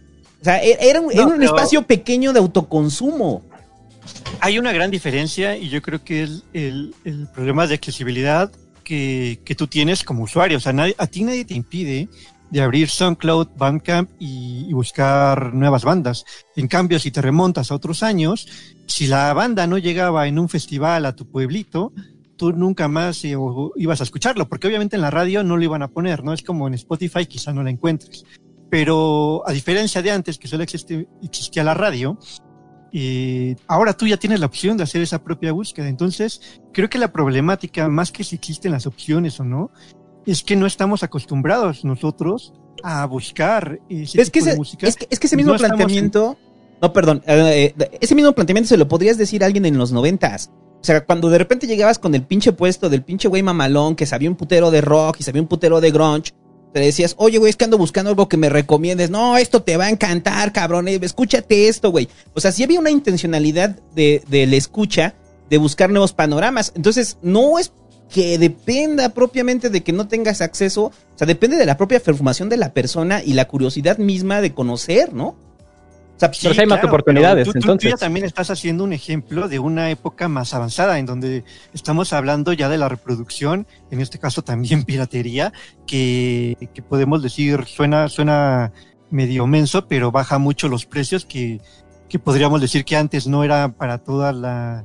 O 0.41 0.45
sea, 0.45 0.63
era, 0.63 1.01
un- 1.01 1.11
era 1.13 1.27
un 1.27 1.43
espacio 1.43 1.83
pequeño 1.83 2.33
de 2.33 2.39
autoconsumo. 2.39 3.43
Hay 4.41 4.59
una 4.59 4.73
gran 4.73 4.91
diferencia 4.91 5.57
y 5.57 5.69
yo 5.69 5.83
creo 5.83 6.05
que 6.05 6.23
el, 6.23 6.95
el 7.05 7.29
problema 7.35 7.67
de 7.67 7.75
accesibilidad 7.75 8.51
que, 8.87 9.55
tú 9.57 9.67
tienes 9.67 10.05
como 10.05 10.23
usuario. 10.23 10.59
O 10.59 10.61
sea, 10.61 10.75
a 10.97 11.07
ti 11.07 11.25
nadie 11.25 11.45
te 11.45 11.55
impide 11.55 12.09
de 12.51 12.63
abrir 12.63 12.89
SoundCloud, 12.89 13.49
Bandcamp 13.57 14.11
y, 14.19 14.73
buscar 14.73 15.53
nuevas 15.53 15.85
bandas. 15.85 16.25
En 16.55 16.69
cambio, 16.69 16.99
si 16.99 17.11
te 17.11 17.21
remontas 17.21 17.71
a 17.71 17.75
otros 17.75 18.03
años, 18.03 18.47
si 18.87 19.07
la 19.07 19.33
banda 19.35 19.67
no 19.67 19.79
llegaba 19.79 20.27
en 20.29 20.39
un 20.39 20.49
festival 20.49 21.07
a 21.07 21.17
tu 21.17 21.27
pueblito, 21.27 21.93
tú 22.37 22.53
nunca 22.53 22.89
más 22.89 23.25
eh, 23.25 23.35
ibas 23.77 24.01
a 24.01 24.05
escucharlo, 24.05 24.49
porque 24.49 24.69
obviamente 24.69 24.97
en 24.97 25.03
la 25.03 25.11
radio 25.11 25.43
no 25.43 25.57
lo 25.57 25.65
iban 25.65 25.83
a 25.83 25.89
poner, 25.89 26.23
¿no? 26.23 26.33
Es 26.33 26.43
como 26.43 26.69
en 26.69 26.75
Spotify, 26.75 27.27
quizá 27.27 27.53
no 27.53 27.63
la 27.63 27.71
encuentres. 27.71 28.25
Pero 28.71 29.43
a 29.47 29.53
diferencia 29.53 30.03
de 30.03 30.11
antes, 30.11 30.39
que 30.39 30.49
solo 30.49 30.65
existía 30.65 31.65
la 31.65 31.75
radio, 31.75 32.19
eh, 32.99 33.57
ahora 33.67 33.93
tú 33.93 34.07
ya 34.07 34.17
tienes 34.17 34.41
la 34.41 34.47
opción 34.47 34.79
de 34.79 34.85
hacer 34.85 35.03
esa 35.03 35.23
propia 35.23 35.53
búsqueda. 35.53 35.87
Entonces, 35.87 36.41
creo 36.73 36.89
que 36.89 36.97
la 36.97 37.13
problemática, 37.13 37.89
más 37.89 38.11
que 38.11 38.25
si 38.25 38.37
existen 38.37 38.73
las 38.73 38.87
opciones 38.87 39.39
o 39.39 39.45
no, 39.45 39.71
es 40.25 40.43
que 40.43 40.57
no 40.57 40.65
estamos 40.65 41.03
acostumbrados 41.03 41.85
nosotros 41.85 42.55
a 42.83 43.05
buscar 43.05 43.81
ese 43.91 44.23
Es 44.23 44.31
que, 44.31 44.41
de 44.41 44.51
ese, 44.51 44.57
música. 44.59 44.87
es, 44.87 44.97
que, 44.97 45.07
es 45.11 45.21
que 45.21 45.27
ese 45.27 45.37
mismo 45.37 45.53
No 45.53 45.59
planteamiento. 45.59 46.39
No, 46.81 46.95
perdón. 46.95 47.23
eh, 47.27 47.75
eh, 47.79 47.99
ese 48.01 48.15
mismo 48.15 48.33
planteamiento 48.33 48.69
se 48.69 48.79
lo 48.79 48.89
podrías 48.89 49.19
decir 49.19 49.43
a 49.43 49.47
alguien 49.47 49.67
en 49.67 49.77
los 49.77 49.93
noventas. 49.93 50.51
O 50.81 50.85
sea, 50.87 51.05
cuando 51.05 51.29
de 51.29 51.37
repente 51.37 51.67
llegabas 51.67 51.99
con 51.99 52.15
el 52.15 52.23
pinche 52.23 52.53
puesto 52.53 52.89
del 52.89 53.03
pinche 53.03 53.29
güey 53.29 53.43
mamalón 53.43 53.95
que 53.95 54.07
sabía 54.07 54.31
un 54.31 54.37
putero 54.37 54.71
de 54.71 54.81
rock 54.81 55.17
y 55.21 55.23
sabía 55.23 55.43
un 55.43 55.49
putero 55.49 55.83
de 55.83 55.91
grunge, 55.91 56.33
te 56.77 56.83
decías, 56.83 57.15
oye, 57.17 57.39
güey, 57.39 57.49
es 57.49 57.57
que 57.57 57.65
ando 57.65 57.79
buscando 57.79 58.11
algo 58.11 58.29
que 58.29 58.37
me 58.37 58.51
recomiendes. 58.51 59.09
No, 59.09 59.39
esto 59.39 59.63
te 59.63 59.79
va 59.79 59.87
a 59.87 59.89
encantar, 59.89 60.53
cabrón. 60.53 60.89
escúchate 60.89 61.69
esto, 61.69 61.91
güey. 61.91 62.07
O 62.35 62.41
sea, 62.43 62.53
sí 62.53 62.65
había 62.65 62.79
una 62.79 62.91
intencionalidad 62.91 63.81
de, 63.95 64.23
de 64.29 64.47
la 64.47 64.57
escucha 64.57 65.15
de 65.49 65.57
buscar 65.57 65.89
nuevos 65.89 66.13
panoramas. 66.13 66.73
Entonces, 66.77 67.17
no 67.23 67.59
es 67.59 67.73
que 68.11 68.37
dependa 68.37 69.09
propiamente 69.09 69.71
de 69.71 69.83
que 69.83 69.95
no 69.95 70.07
tengas 70.07 70.43
acceso, 70.43 70.85
o 70.85 70.93
sea, 71.19 71.27
depende 71.27 71.57
de 71.57 71.65
la 71.65 71.79
propia 71.79 71.99
formación 71.99 72.51
de 72.51 72.59
la 72.59 72.75
persona 72.75 73.23
y 73.25 73.33
la 73.33 73.49
curiosidad 73.49 73.97
misma 73.97 74.43
de 74.43 74.53
conocer, 74.53 75.15
¿no? 75.15 75.35
Sea, 76.17 76.31
Pero 76.31 76.55
sí 76.55 76.61
hay 76.61 76.67
más 76.67 76.83
oportunidades, 76.83 77.47
tú- 77.49 77.53
entonces. 77.55 77.91
Tú 77.91 77.97
ya 77.97 78.01
también 78.01 78.25
estás 78.25 78.51
haciendo 78.51 78.85
un 78.85 78.93
ejemplo 78.95 79.49
de 79.49 79.59
una 79.59 79.91
época 79.91 80.29
más 80.29 80.55
avanzada, 80.55 80.99
en 80.99 81.05
donde 81.07 81.45
estamos 81.75 82.13
hablando 82.15 82.53
ya 82.55 82.69
de 82.71 82.79
la 82.79 82.89
reproducción, 82.89 83.67
en 83.91 84.01
este 84.01 84.19
caso 84.19 84.43
también 84.43 84.85
piratería, 84.85 85.53
que, 85.87 86.71
que 86.75 86.83
podemos 86.83 87.23
decir 87.23 87.65
suena, 87.67 88.09
suena 88.09 88.73
medio 89.11 89.47
menso, 89.47 89.87
pero 89.89 90.11
baja 90.11 90.39
mucho 90.39 90.69
los 90.69 90.87
precios 90.87 91.27
que, 91.27 91.61
que 92.09 92.19
podríamos 92.19 92.61
decir 92.61 92.85
que 92.85 92.97
antes 92.97 93.27
no 93.27 93.45
era 93.45 93.69
para 93.73 93.99
toda 93.99 94.33
la 94.33 94.85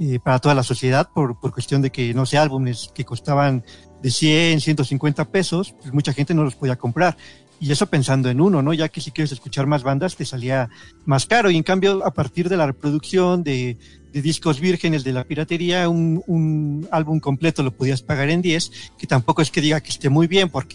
eh, 0.00 0.18
para 0.24 0.38
toda 0.38 0.54
la 0.54 0.62
sociedad 0.62 1.08
por, 1.14 1.38
por 1.38 1.52
cuestión 1.52 1.82
de 1.82 1.90
que 1.92 2.12
no 2.14 2.24
sé 2.26 2.38
álbumes 2.38 2.90
que 2.94 3.04
costaban 3.04 3.62
de 4.02 4.10
100, 4.10 4.60
150 4.60 5.26
pesos, 5.26 5.74
pues 5.80 5.92
mucha 5.92 6.12
gente 6.12 6.34
no 6.34 6.42
los 6.42 6.56
podía 6.56 6.74
comprar. 6.76 7.16
Y 7.62 7.70
eso 7.70 7.86
pensando 7.86 8.28
en 8.28 8.40
uno, 8.40 8.60
¿no? 8.60 8.74
Ya 8.74 8.88
que 8.88 9.00
si 9.00 9.12
quieres 9.12 9.30
escuchar 9.30 9.68
más 9.68 9.84
bandas 9.84 10.16
te 10.16 10.24
salía 10.24 10.68
más 11.04 11.26
caro. 11.26 11.48
Y 11.48 11.56
en 11.56 11.62
cambio, 11.62 12.04
a 12.04 12.12
partir 12.12 12.48
de 12.48 12.56
la 12.56 12.66
reproducción 12.66 13.44
de, 13.44 13.78
discos 14.12 14.58
vírgenes 14.58 15.04
de 15.04 15.12
la 15.12 15.22
piratería, 15.22 15.88
un, 15.88 16.24
un 16.26 16.88
álbum 16.90 17.20
completo 17.20 17.62
lo 17.62 17.70
podías 17.70 18.02
pagar 18.02 18.30
en 18.30 18.42
10, 18.42 18.90
que 18.98 19.06
tampoco 19.06 19.42
es 19.42 19.52
que 19.52 19.60
diga 19.60 19.80
que 19.80 19.90
esté 19.90 20.08
muy 20.08 20.26
bien, 20.26 20.48
porque 20.48 20.74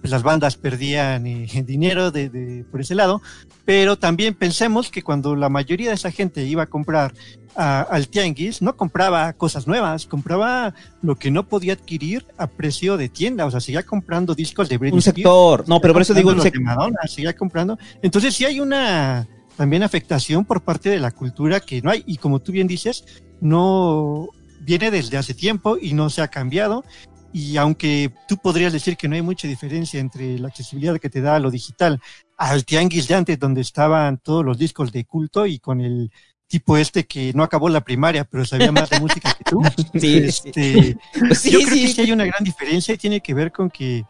pues, 0.00 0.10
las 0.10 0.22
bandas 0.22 0.56
perdían 0.56 1.26
eh, 1.26 1.46
dinero 1.66 2.10
de, 2.10 2.28
de- 2.28 2.64
por 2.64 2.80
ese 2.80 2.94
lado. 2.94 3.20
Pero 3.64 3.96
también 3.96 4.34
pensemos 4.34 4.90
que 4.90 5.02
cuando 5.02 5.36
la 5.36 5.48
mayoría 5.48 5.90
de 5.90 5.94
esa 5.94 6.10
gente 6.10 6.44
iba 6.44 6.62
a 6.64 6.66
comprar 6.66 7.12
a- 7.54 7.82
al 7.82 8.08
tianguis, 8.08 8.62
no 8.62 8.76
compraba 8.76 9.32
cosas 9.34 9.66
nuevas, 9.66 10.06
compraba 10.06 10.74
lo 11.02 11.16
que 11.16 11.30
no 11.30 11.46
podía 11.48 11.74
adquirir 11.74 12.24
a 12.38 12.46
precio 12.46 12.96
de 12.96 13.08
tienda. 13.08 13.44
O 13.46 13.50
sea, 13.50 13.60
seguía 13.60 13.82
comprando 13.82 14.34
discos 14.34 14.68
de 14.68 14.78
Britney 14.78 14.94
un 14.94 14.98
Spears, 15.00 15.16
sector. 15.16 15.68
No, 15.68 15.80
pero 15.80 15.92
por 15.92 16.02
eso 16.02 16.14
digo 16.14 16.30
un 16.30 16.40
sector. 16.40 16.62
Madonna, 16.62 16.98
siga 17.06 17.32
comprando. 17.34 17.78
Entonces 18.02 18.34
sí 18.34 18.44
hay 18.44 18.60
una 18.60 19.28
también 19.56 19.82
afectación 19.82 20.44
por 20.46 20.62
parte 20.62 20.88
de 20.88 20.98
la 20.98 21.10
cultura 21.10 21.60
que 21.60 21.82
no 21.82 21.90
hay. 21.90 22.02
Y 22.06 22.16
como 22.16 22.40
tú 22.40 22.50
bien 22.50 22.66
dices, 22.66 23.04
no 23.40 24.28
viene 24.62 24.90
desde 24.90 25.16
hace 25.16 25.34
tiempo 25.34 25.76
y 25.80 25.92
no 25.92 26.08
se 26.10 26.22
ha 26.22 26.28
cambiado. 26.28 26.84
Y 27.32 27.56
aunque 27.56 28.12
tú 28.26 28.36
podrías 28.38 28.72
decir 28.72 28.96
que 28.96 29.08
no 29.08 29.14
hay 29.14 29.22
mucha 29.22 29.46
diferencia 29.46 30.00
entre 30.00 30.38
la 30.38 30.48
accesibilidad 30.48 30.98
que 30.98 31.10
te 31.10 31.20
da 31.20 31.38
lo 31.38 31.50
digital 31.50 32.00
al 32.36 32.64
tianguis 32.64 33.06
de 33.06 33.14
antes, 33.14 33.38
donde 33.38 33.60
estaban 33.60 34.18
todos 34.18 34.44
los 34.44 34.58
discos 34.58 34.90
de 34.90 35.04
culto 35.04 35.46
y 35.46 35.58
con 35.58 35.80
el 35.80 36.10
tipo 36.50 36.76
este 36.76 37.06
que 37.06 37.32
no 37.32 37.44
acabó 37.44 37.68
la 37.68 37.82
primaria, 37.82 38.24
pero 38.24 38.44
sabía 38.44 38.72
más 38.72 38.90
de 38.90 39.00
música 39.00 39.32
que 39.34 39.44
tú. 39.44 39.62
Sí, 39.98 40.18
Este, 40.18 40.96
Pues 41.18 41.38
sí, 41.38 41.52
yo 41.52 41.60
creo 41.60 41.74
sí. 41.74 41.82
que 41.82 41.92
sí 41.92 42.00
hay 42.00 42.12
una 42.12 42.24
gran 42.24 42.42
diferencia 42.42 42.94
y 42.94 42.98
tiene 42.98 43.20
que 43.20 43.32
ver 43.32 43.52
con 43.52 43.70
que, 43.70 44.04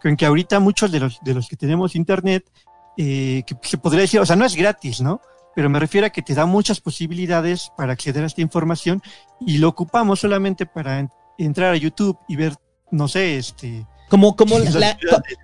con 0.00 0.14
que 0.14 0.26
ahorita 0.26 0.60
muchos 0.60 0.92
de 0.92 1.00
los, 1.00 1.18
de 1.22 1.34
los 1.34 1.48
que 1.48 1.56
tenemos 1.56 1.96
internet, 1.96 2.44
eh, 2.98 3.42
que 3.46 3.56
se 3.62 3.78
podría 3.78 4.02
decir, 4.02 4.20
o 4.20 4.26
sea, 4.26 4.36
no 4.36 4.44
es 4.44 4.54
gratis, 4.54 5.00
¿no? 5.00 5.22
Pero 5.54 5.70
me 5.70 5.80
refiero 5.80 6.06
a 6.06 6.10
que 6.10 6.22
te 6.22 6.34
da 6.34 6.44
muchas 6.44 6.80
posibilidades 6.80 7.72
para 7.76 7.94
acceder 7.94 8.22
a 8.22 8.26
esta 8.26 8.42
información 8.42 9.02
y 9.40 9.58
lo 9.58 9.68
ocupamos 9.68 10.20
solamente 10.20 10.66
para 10.66 11.00
entrar 11.38 11.72
a 11.72 11.76
YouTube 11.76 12.18
y 12.28 12.36
ver, 12.36 12.54
no 12.90 13.08
sé, 13.08 13.36
este... 13.38 13.86
Como, 14.10 14.36
como 14.36 14.58
la, 14.58 14.96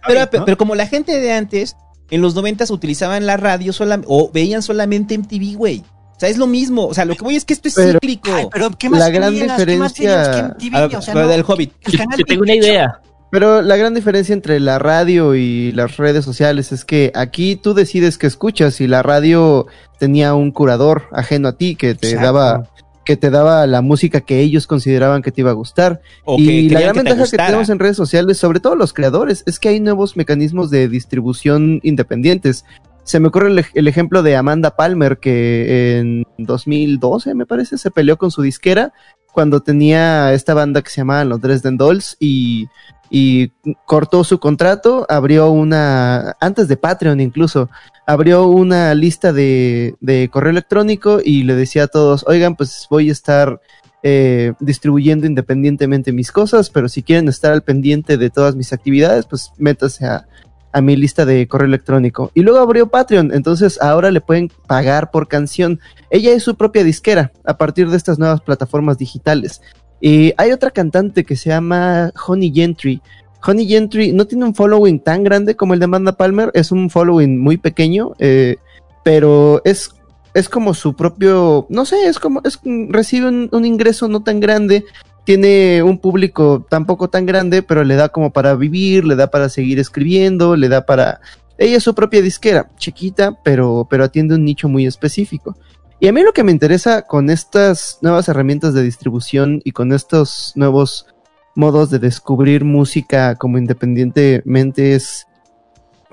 pero, 0.06 0.20
David, 0.20 0.38
¿no? 0.38 0.44
pero 0.46 0.56
como 0.56 0.74
la 0.74 0.86
gente 0.86 1.20
de 1.20 1.32
antes, 1.34 1.76
en 2.10 2.22
los 2.22 2.34
noventas 2.34 2.70
utilizaban 2.70 3.26
la 3.26 3.36
radio 3.36 3.72
solam- 3.72 4.04
o 4.06 4.30
veían 4.32 4.62
solamente 4.62 5.18
MTV, 5.18 5.54
güey. 5.56 5.84
O 6.16 6.20
sea, 6.20 6.30
es 6.30 6.38
lo 6.38 6.46
mismo. 6.46 6.86
O 6.86 6.94
sea, 6.94 7.04
lo 7.04 7.14
que 7.14 7.24
voy 7.24 7.36
es 7.36 7.44
que 7.44 7.52
esto 7.52 7.68
es 7.68 7.74
Pero- 7.74 7.98
cíclico. 8.00 8.30
Ay, 8.32 8.46
pero 8.50 8.70
¿qué 8.70 8.88
más 8.88 9.00
La 9.00 9.10
gran 9.10 9.34
querías? 9.34 9.62
¿Qué 9.62 9.76
más 9.76 9.92
diferencia- 9.94 10.56
MTV? 10.58 10.70
Ah, 10.94 10.98
O 10.98 11.02
sea, 11.02 11.14
lo 11.14 11.20
no, 11.22 11.28
del 11.28 11.44
Hobbit. 11.46 11.72
Yo, 11.88 11.98
tengo 12.26 12.42
una 12.42 12.52
28. 12.52 12.66
idea. 12.66 13.00
Pero 13.30 13.60
la 13.62 13.76
gran 13.76 13.92
diferencia 13.94 14.32
entre 14.32 14.60
la 14.60 14.78
radio 14.78 15.34
y 15.34 15.72
las 15.72 15.96
redes 15.98 16.24
sociales 16.24 16.72
es 16.72 16.84
que 16.86 17.10
aquí 17.14 17.56
tú 17.56 17.74
decides 17.74 18.16
qué 18.16 18.28
escuchas 18.28 18.80
y 18.80 18.86
la 18.86 19.02
radio 19.02 19.66
tenía 19.98 20.32
un 20.34 20.52
curador 20.52 21.08
ajeno 21.12 21.48
a 21.48 21.56
ti 21.58 21.74
que 21.74 21.94
te 21.96 22.10
Exacto. 22.12 22.24
daba 22.26 22.70
que 23.04 23.16
te 23.16 23.30
daba 23.30 23.66
la 23.66 23.82
música 23.82 24.20
que 24.22 24.40
ellos 24.40 24.66
consideraban 24.66 25.22
que 25.22 25.30
te 25.32 25.42
iba 25.42 25.50
a 25.50 25.54
gustar. 25.54 26.00
O 26.24 26.36
que 26.36 26.42
y 26.42 26.68
la 26.70 26.80
gran 26.80 26.94
que 26.94 27.00
te 27.00 27.04
ventaja 27.10 27.30
que 27.30 27.36
tenemos 27.46 27.68
en 27.68 27.78
redes 27.78 27.96
sociales, 27.96 28.38
sobre 28.38 28.60
todo 28.60 28.74
los 28.76 28.92
creadores, 28.92 29.42
es 29.46 29.58
que 29.58 29.68
hay 29.68 29.80
nuevos 29.80 30.16
mecanismos 30.16 30.70
de 30.70 30.88
distribución 30.88 31.80
independientes. 31.82 32.64
Se 33.04 33.20
me 33.20 33.28
ocurre 33.28 33.48
el, 33.48 33.58
ej- 33.58 33.70
el 33.74 33.86
ejemplo 33.86 34.22
de 34.22 34.34
Amanda 34.36 34.76
Palmer, 34.76 35.18
que 35.18 35.98
en 35.98 36.24
2012, 36.38 37.34
me 37.34 37.46
parece, 37.46 37.76
se 37.78 37.90
peleó 37.90 38.16
con 38.16 38.30
su 38.30 38.42
disquera 38.42 38.92
cuando 39.32 39.60
tenía 39.60 40.32
esta 40.32 40.54
banda 40.54 40.80
que 40.80 40.90
se 40.90 41.00
llamaba 41.00 41.24
los 41.24 41.40
Dresden 41.40 41.76
Dolls 41.76 42.16
y, 42.20 42.68
y 43.10 43.50
cortó 43.84 44.22
su 44.24 44.38
contrato, 44.38 45.06
abrió 45.08 45.50
una, 45.50 46.36
antes 46.40 46.68
de 46.68 46.76
Patreon 46.76 47.20
incluso, 47.20 47.68
abrió 48.06 48.46
una 48.46 48.94
lista 48.94 49.32
de, 49.32 49.94
de 50.00 50.28
correo 50.30 50.50
electrónico 50.50 51.20
y 51.24 51.42
le 51.44 51.54
decía 51.54 51.84
a 51.84 51.88
todos, 51.88 52.24
oigan, 52.26 52.56
pues 52.56 52.86
voy 52.90 53.08
a 53.08 53.12
estar 53.12 53.60
eh, 54.02 54.52
distribuyendo 54.60 55.26
independientemente 55.26 56.12
mis 56.12 56.30
cosas, 56.30 56.68
pero 56.68 56.88
si 56.88 57.02
quieren 57.02 57.28
estar 57.28 57.52
al 57.52 57.62
pendiente 57.62 58.18
de 58.18 58.30
todas 58.30 58.54
mis 58.54 58.72
actividades, 58.72 59.24
pues 59.26 59.52
métase 59.56 60.04
a, 60.04 60.26
a 60.74 60.80
mi 60.82 60.96
lista 60.96 61.24
de 61.24 61.48
correo 61.48 61.68
electrónico. 61.68 62.30
Y 62.34 62.42
luego 62.42 62.58
abrió 62.58 62.88
Patreon, 62.88 63.32
entonces 63.32 63.80
ahora 63.80 64.10
le 64.10 64.20
pueden 64.20 64.50
pagar 64.66 65.10
por 65.10 65.28
canción. 65.28 65.80
Ella 66.10 66.32
es 66.32 66.42
su 66.42 66.56
propia 66.56 66.84
disquera 66.84 67.32
a 67.44 67.56
partir 67.56 67.88
de 67.88 67.96
estas 67.96 68.18
nuevas 68.18 68.42
plataformas 68.42 68.98
digitales. 68.98 69.62
Y 70.00 70.34
hay 70.36 70.52
otra 70.52 70.70
cantante 70.70 71.24
que 71.24 71.36
se 71.36 71.50
llama 71.50 72.12
Honey 72.26 72.52
Gentry. 72.52 73.00
Honey 73.44 73.66
Gentry 73.66 74.12
no 74.12 74.26
tiene 74.26 74.44
un 74.44 74.54
following 74.54 74.98
tan 75.00 75.24
grande 75.24 75.54
como 75.56 75.74
el 75.74 75.80
de 75.80 75.84
Amanda 75.84 76.12
Palmer, 76.12 76.50
es 76.54 76.72
un 76.72 76.88
following 76.88 77.38
muy 77.38 77.56
pequeño, 77.56 78.12
eh, 78.18 78.56
pero 79.02 79.60
es, 79.64 79.90
es 80.32 80.48
como 80.48 80.74
su 80.74 80.94
propio, 80.94 81.66
no 81.68 81.84
sé, 81.84 82.06
es 82.06 82.18
como, 82.18 82.40
es, 82.44 82.58
recibe 82.88 83.28
un, 83.28 83.64
ingreso 83.64 84.08
no 84.08 84.22
tan 84.22 84.40
grande, 84.40 84.84
tiene 85.24 85.82
un 85.82 85.98
público 85.98 86.66
tampoco 86.68 87.08
tan 87.08 87.26
grande, 87.26 87.62
pero 87.62 87.84
le 87.84 87.96
da 87.96 88.08
como 88.08 88.32
para 88.32 88.54
vivir, 88.54 89.04
le 89.04 89.16
da 89.16 89.28
para 89.28 89.48
seguir 89.48 89.78
escribiendo, 89.78 90.56
le 90.56 90.68
da 90.68 90.86
para... 90.86 91.20
Ella 91.56 91.76
es 91.76 91.84
su 91.84 91.94
propia 91.94 92.20
disquera, 92.20 92.70
chiquita, 92.78 93.38
pero, 93.44 93.86
pero 93.88 94.04
atiende 94.04 94.34
un 94.34 94.44
nicho 94.44 94.68
muy 94.68 94.86
específico. 94.86 95.56
Y 96.00 96.08
a 96.08 96.12
mí 96.12 96.22
lo 96.22 96.32
que 96.32 96.42
me 96.42 96.50
interesa 96.50 97.02
con 97.02 97.30
estas 97.30 97.98
nuevas 98.02 98.28
herramientas 98.28 98.74
de 98.74 98.82
distribución 98.82 99.62
y 99.64 99.70
con 99.70 99.92
estos 99.92 100.52
nuevos 100.56 101.06
modos 101.54 101.90
de 101.90 101.98
descubrir 101.98 102.64
música 102.64 103.36
como 103.36 103.58
independientemente 103.58 104.94
es 104.94 105.26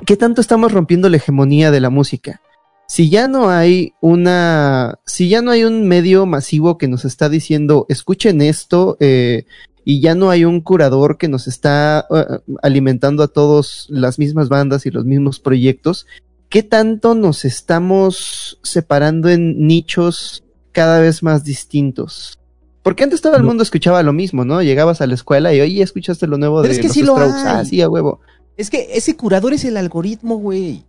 qué 0.05 0.17
tanto 0.17 0.41
estamos 0.41 0.71
rompiendo 0.71 1.09
la 1.09 1.17
hegemonía 1.17 1.71
de 1.71 1.79
la 1.79 1.89
música. 1.89 2.41
Si 2.87 3.09
ya 3.09 3.27
no 3.27 3.49
hay 3.49 3.93
una, 4.01 4.99
si 5.05 5.29
ya 5.29 5.41
no 5.41 5.51
hay 5.51 5.63
un 5.63 5.87
medio 5.87 6.25
masivo 6.25 6.77
que 6.77 6.87
nos 6.87 7.05
está 7.05 7.29
diciendo 7.29 7.85
escuchen 7.87 8.41
esto 8.41 8.97
eh, 8.99 9.45
y 9.85 10.01
ya 10.01 10.13
no 10.13 10.29
hay 10.29 10.45
un 10.45 10.61
curador 10.61 11.17
que 11.17 11.27
nos 11.27 11.47
está 11.47 12.05
uh, 12.09 12.57
alimentando 12.61 13.23
a 13.23 13.27
todos 13.27 13.87
las 13.89 14.19
mismas 14.19 14.49
bandas 14.49 14.85
y 14.85 14.91
los 14.91 15.05
mismos 15.05 15.39
proyectos, 15.39 16.05
¿qué 16.49 16.63
tanto 16.63 17.15
nos 17.15 17.45
estamos 17.45 18.59
separando 18.61 19.29
en 19.29 19.65
nichos 19.65 20.43
cada 20.71 20.99
vez 20.99 21.23
más 21.23 21.43
distintos? 21.43 22.40
Porque 22.83 23.03
antes 23.03 23.21
todo 23.21 23.35
el 23.35 23.43
mundo 23.43 23.63
escuchaba 23.63 24.01
lo 24.01 24.13
mismo, 24.13 24.43
¿no? 24.43 24.61
Llegabas 24.61 25.01
a 25.01 25.07
la 25.07 25.13
escuela 25.13 25.53
y 25.53 25.61
oye, 25.61 25.83
escuchaste 25.83 26.25
lo 26.27 26.37
nuevo 26.37 26.61
Pero 26.61 26.73
de 26.73 26.79
es 26.79 26.81
que 26.81 26.87
los 26.87 26.93
sí 26.95 27.03
lo 27.03 27.15
Strokes. 27.15 27.43
Ah, 27.45 27.63
sí, 27.63 27.81
a 27.81 27.89
huevo. 27.89 28.19
Es 28.57 28.69
que 28.69 28.89
ese 28.93 29.15
curador 29.15 29.53
es 29.53 29.65
el 29.65 29.77
algoritmo, 29.77 30.37
güey. 30.37 30.83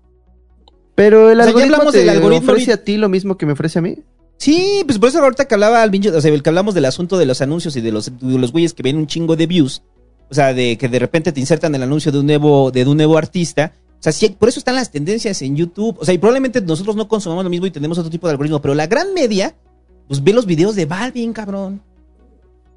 Pero 0.95 1.31
el 1.31 1.41
O 1.41 1.45
sea, 1.45 1.53
ya 1.53 1.57
algoritmo 1.57 1.75
hablamos 1.75 1.93
te 1.93 1.99
del 2.01 2.09
algoritmo 2.09 2.53
ofrece 2.53 2.73
a 2.73 2.83
ti 2.83 2.97
lo 2.97 3.09
mismo 3.09 3.37
que 3.37 3.47
me 3.47 3.53
ofrece 3.53 3.79
a 3.79 3.83
mí. 3.83 3.99
Sí, 4.39 4.83
pues 4.87 4.99
por 4.99 5.09
eso 5.09 5.21
ahorita 5.21 5.45
que 5.45 5.55
hablaba 5.55 5.83
Alvin, 5.83 6.09
o 6.09 6.21
sea, 6.21 6.33
el 6.33 6.43
que 6.43 6.49
hablamos 6.49 6.75
del 6.75 6.85
asunto 6.87 7.17
de 7.19 7.27
los 7.27 7.41
anuncios 7.41 7.77
y 7.77 7.81
de 7.81 7.93
los, 7.93 8.07
de 8.19 8.39
los 8.39 8.53
güeyes 8.53 8.75
que 8.75 8.83
ven 8.83 8.97
un 8.97 9.07
chingo 9.07 9.37
de 9.37 9.47
views. 9.47 9.83
O 10.31 10.35
sea, 10.35 10.55
de 10.55 10.79
que 10.79 10.89
de 10.89 10.99
repente 10.99 11.31
te 11.31 11.41
insertan 11.41 11.75
el 11.75 11.83
anuncio 11.83 12.11
de 12.11 12.19
un 12.19 12.27
nuevo, 12.27 12.71
de 12.71 12.85
un 12.85 12.97
nuevo 12.97 13.19
artista. 13.19 13.73
O 13.91 14.03
sea, 14.03 14.13
sí, 14.13 14.35
por 14.37 14.49
eso 14.49 14.59
están 14.59 14.75
las 14.75 14.91
tendencias 14.91 15.43
en 15.43 15.55
YouTube. 15.55 15.97
O 16.01 16.05
sea, 16.05 16.15
y 16.15 16.19
probablemente 16.19 16.61
nosotros 16.61 16.97
no 16.97 17.07
consumamos 17.07 17.45
lo 17.45 17.51
mismo 17.51 17.67
y 17.67 17.71
tenemos 17.71 17.99
otro 17.99 18.11
tipo 18.11 18.27
de 18.27 18.33
algoritmo, 18.33 18.61
pero 18.61 18.75
la 18.75 18.87
gran 18.87 19.15
media, 19.15 19.55
pues 20.13 20.23
ve 20.23 20.35
los 20.35 20.45
videos 20.45 20.77
de 20.77 20.85
Balvin, 20.85 21.33
cabrón. 21.33 21.81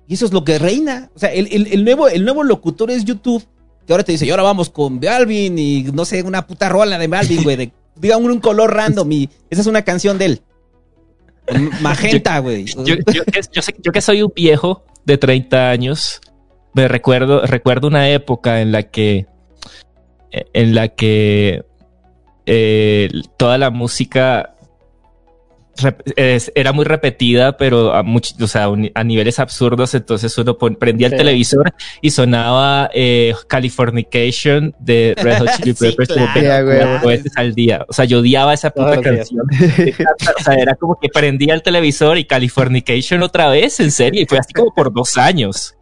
Y 0.08 0.14
eso 0.14 0.26
es 0.26 0.32
lo 0.32 0.46
que 0.46 0.58
reina. 0.58 1.10
O 1.16 1.20
sea, 1.20 1.34
el, 1.34 1.48
el- 1.52 1.68
el 1.68 1.84
nuevo, 1.84 2.08
el 2.08 2.24
nuevo 2.24 2.44
locutor 2.46 2.90
es 2.92 3.04
YouTube, 3.04 3.44
que 3.86 3.92
ahora 3.92 4.04
te 4.06 4.14
dice, 4.14 4.26
y 4.26 4.30
ahora 4.30 4.44
vamos 4.44 4.70
con 4.70 5.02
Balvin 5.02 5.60
y 5.60 5.84
no 5.84 6.06
sé, 6.06 6.24
una 6.24 6.48
puta 6.48 6.70
rola 6.70 6.98
de 6.98 7.08
Balvin, 7.08 7.44
güey. 7.44 7.58
de- 7.58 7.72
Diga 7.98 8.16
un, 8.16 8.32
un 8.32 8.40
color 8.40 8.74
random 8.74 9.12
y 9.12 9.30
esa 9.50 9.60
es 9.62 9.68
una 9.68 9.82
canción 9.84 10.18
de 10.18 10.26
él. 10.26 10.42
Magenta, 11.82 12.40
güey. 12.40 12.66
Yo, 12.66 12.96
yo 13.14 13.24
que, 13.26 13.42
yo 13.52 13.62
sé- 13.62 13.76
yo 13.84 13.92
que 13.92 14.02
soy 14.02 14.22
un 14.24 14.32
viejo 14.36 14.84
de 15.06 15.18
30 15.18 15.70
años, 15.70 16.22
me 16.74 16.88
recuerdo, 16.88 17.42
recuerdo 17.46 17.88
una 17.88 18.10
época 18.10 18.62
en 18.62 18.72
la 18.72 18.84
que, 18.84 19.28
en 20.32 20.74
la 20.76 20.88
que 20.90 21.64
eh, 22.46 23.10
toda 23.38 23.58
la 23.58 23.70
música 23.70 24.55
es- 26.16 26.52
era 26.56 26.72
muy 26.72 26.86
repetida, 26.86 27.58
pero 27.58 27.94
a, 27.94 28.04
much- 28.04 28.42
o 28.42 28.48
sea, 28.48 28.70
un- 28.70 28.92
a 28.94 29.04
niveles 29.04 29.40
absurdos. 29.40 29.94
Entonces 29.94 30.38
uno 30.38 30.58
pon- 30.58 30.76
prendía 30.76 31.08
el 31.08 31.14
Sí. 31.14 31.18
televisor 31.18 31.74
y 32.02 32.10
sonaba 32.12 32.90
eh, 32.94 33.34
Californication 33.48 34.74
de 34.80 35.14
Red 35.18 35.40
Hot 35.40 35.50
Chili 35.58 35.74
Sí, 35.76 35.86
Peppers 35.86 36.10
claro, 36.10 36.70
de- 36.70 36.78
claro. 36.80 37.08
veces 37.08 37.32
al 37.36 37.54
día. 37.54 37.86
O 37.88 37.94
sea, 37.94 38.06
yo 38.06 38.20
odiaba 38.20 38.54
esa 38.54 38.70
puta 38.72 39.02
canción. 39.02 39.46
O 40.40 40.44
sea, 40.44 40.54
era 40.56 40.76
como 40.76 40.98
que 41.00 41.10
prendía 41.10 41.54
el 41.54 41.62
televisor 41.62 42.18
y 42.18 42.26
Californication 42.26 43.22
otra 43.24 43.50
vez, 43.50 43.80
en 43.80 43.92
serio, 43.92 44.22
y 44.22 44.26
fue 44.26 44.38
así 44.38 44.54
como 44.54 44.74
por 44.74 44.94
dos 44.94 45.18
años. 45.18 45.76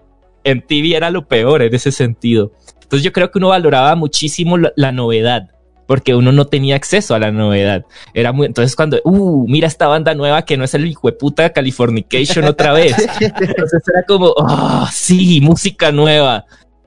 En 0.44 0.62
TV 0.66 0.96
era 0.96 1.10
lo 1.10 1.28
peor 1.28 1.62
en 1.62 1.74
ese 1.74 1.92
sentido. 1.92 2.52
Entonces 2.82 3.04
yo 3.04 3.14
creo 3.14 3.32
que 3.32 3.38
uno 3.40 3.50
valoraba 3.50 3.96
muchísimo 3.96 4.58
la, 4.58 4.74
la 4.76 4.92
novedad, 4.92 5.50
porque 5.94 6.16
uno 6.16 6.32
no 6.32 6.48
tenía 6.48 6.76
acceso 6.76 7.14
a 7.14 7.20
la 7.20 7.32
novedad. 7.32 7.86
Era 8.16 8.32
muy, 8.32 8.48
entonces 8.48 8.76
cuando, 8.76 9.00
uh, 9.04 9.48
mira 9.48 9.68
esta 9.68 9.88
banda 9.88 10.16
nueva 10.16 10.44
que 10.44 10.58
no 10.58 10.64
es 10.64 10.74
el 10.74 10.88
hijo 10.88 11.08
de 11.08 11.14
puta 11.14 11.52
Californication 11.52 12.46
otra 12.46 12.74
vez. 12.74 12.96
Entonces 13.22 13.84
era 13.94 14.02
como, 14.08 14.34
oh, 14.36 14.88
sí, 14.92 15.40
música 15.40 15.92
nueva. 15.92 16.46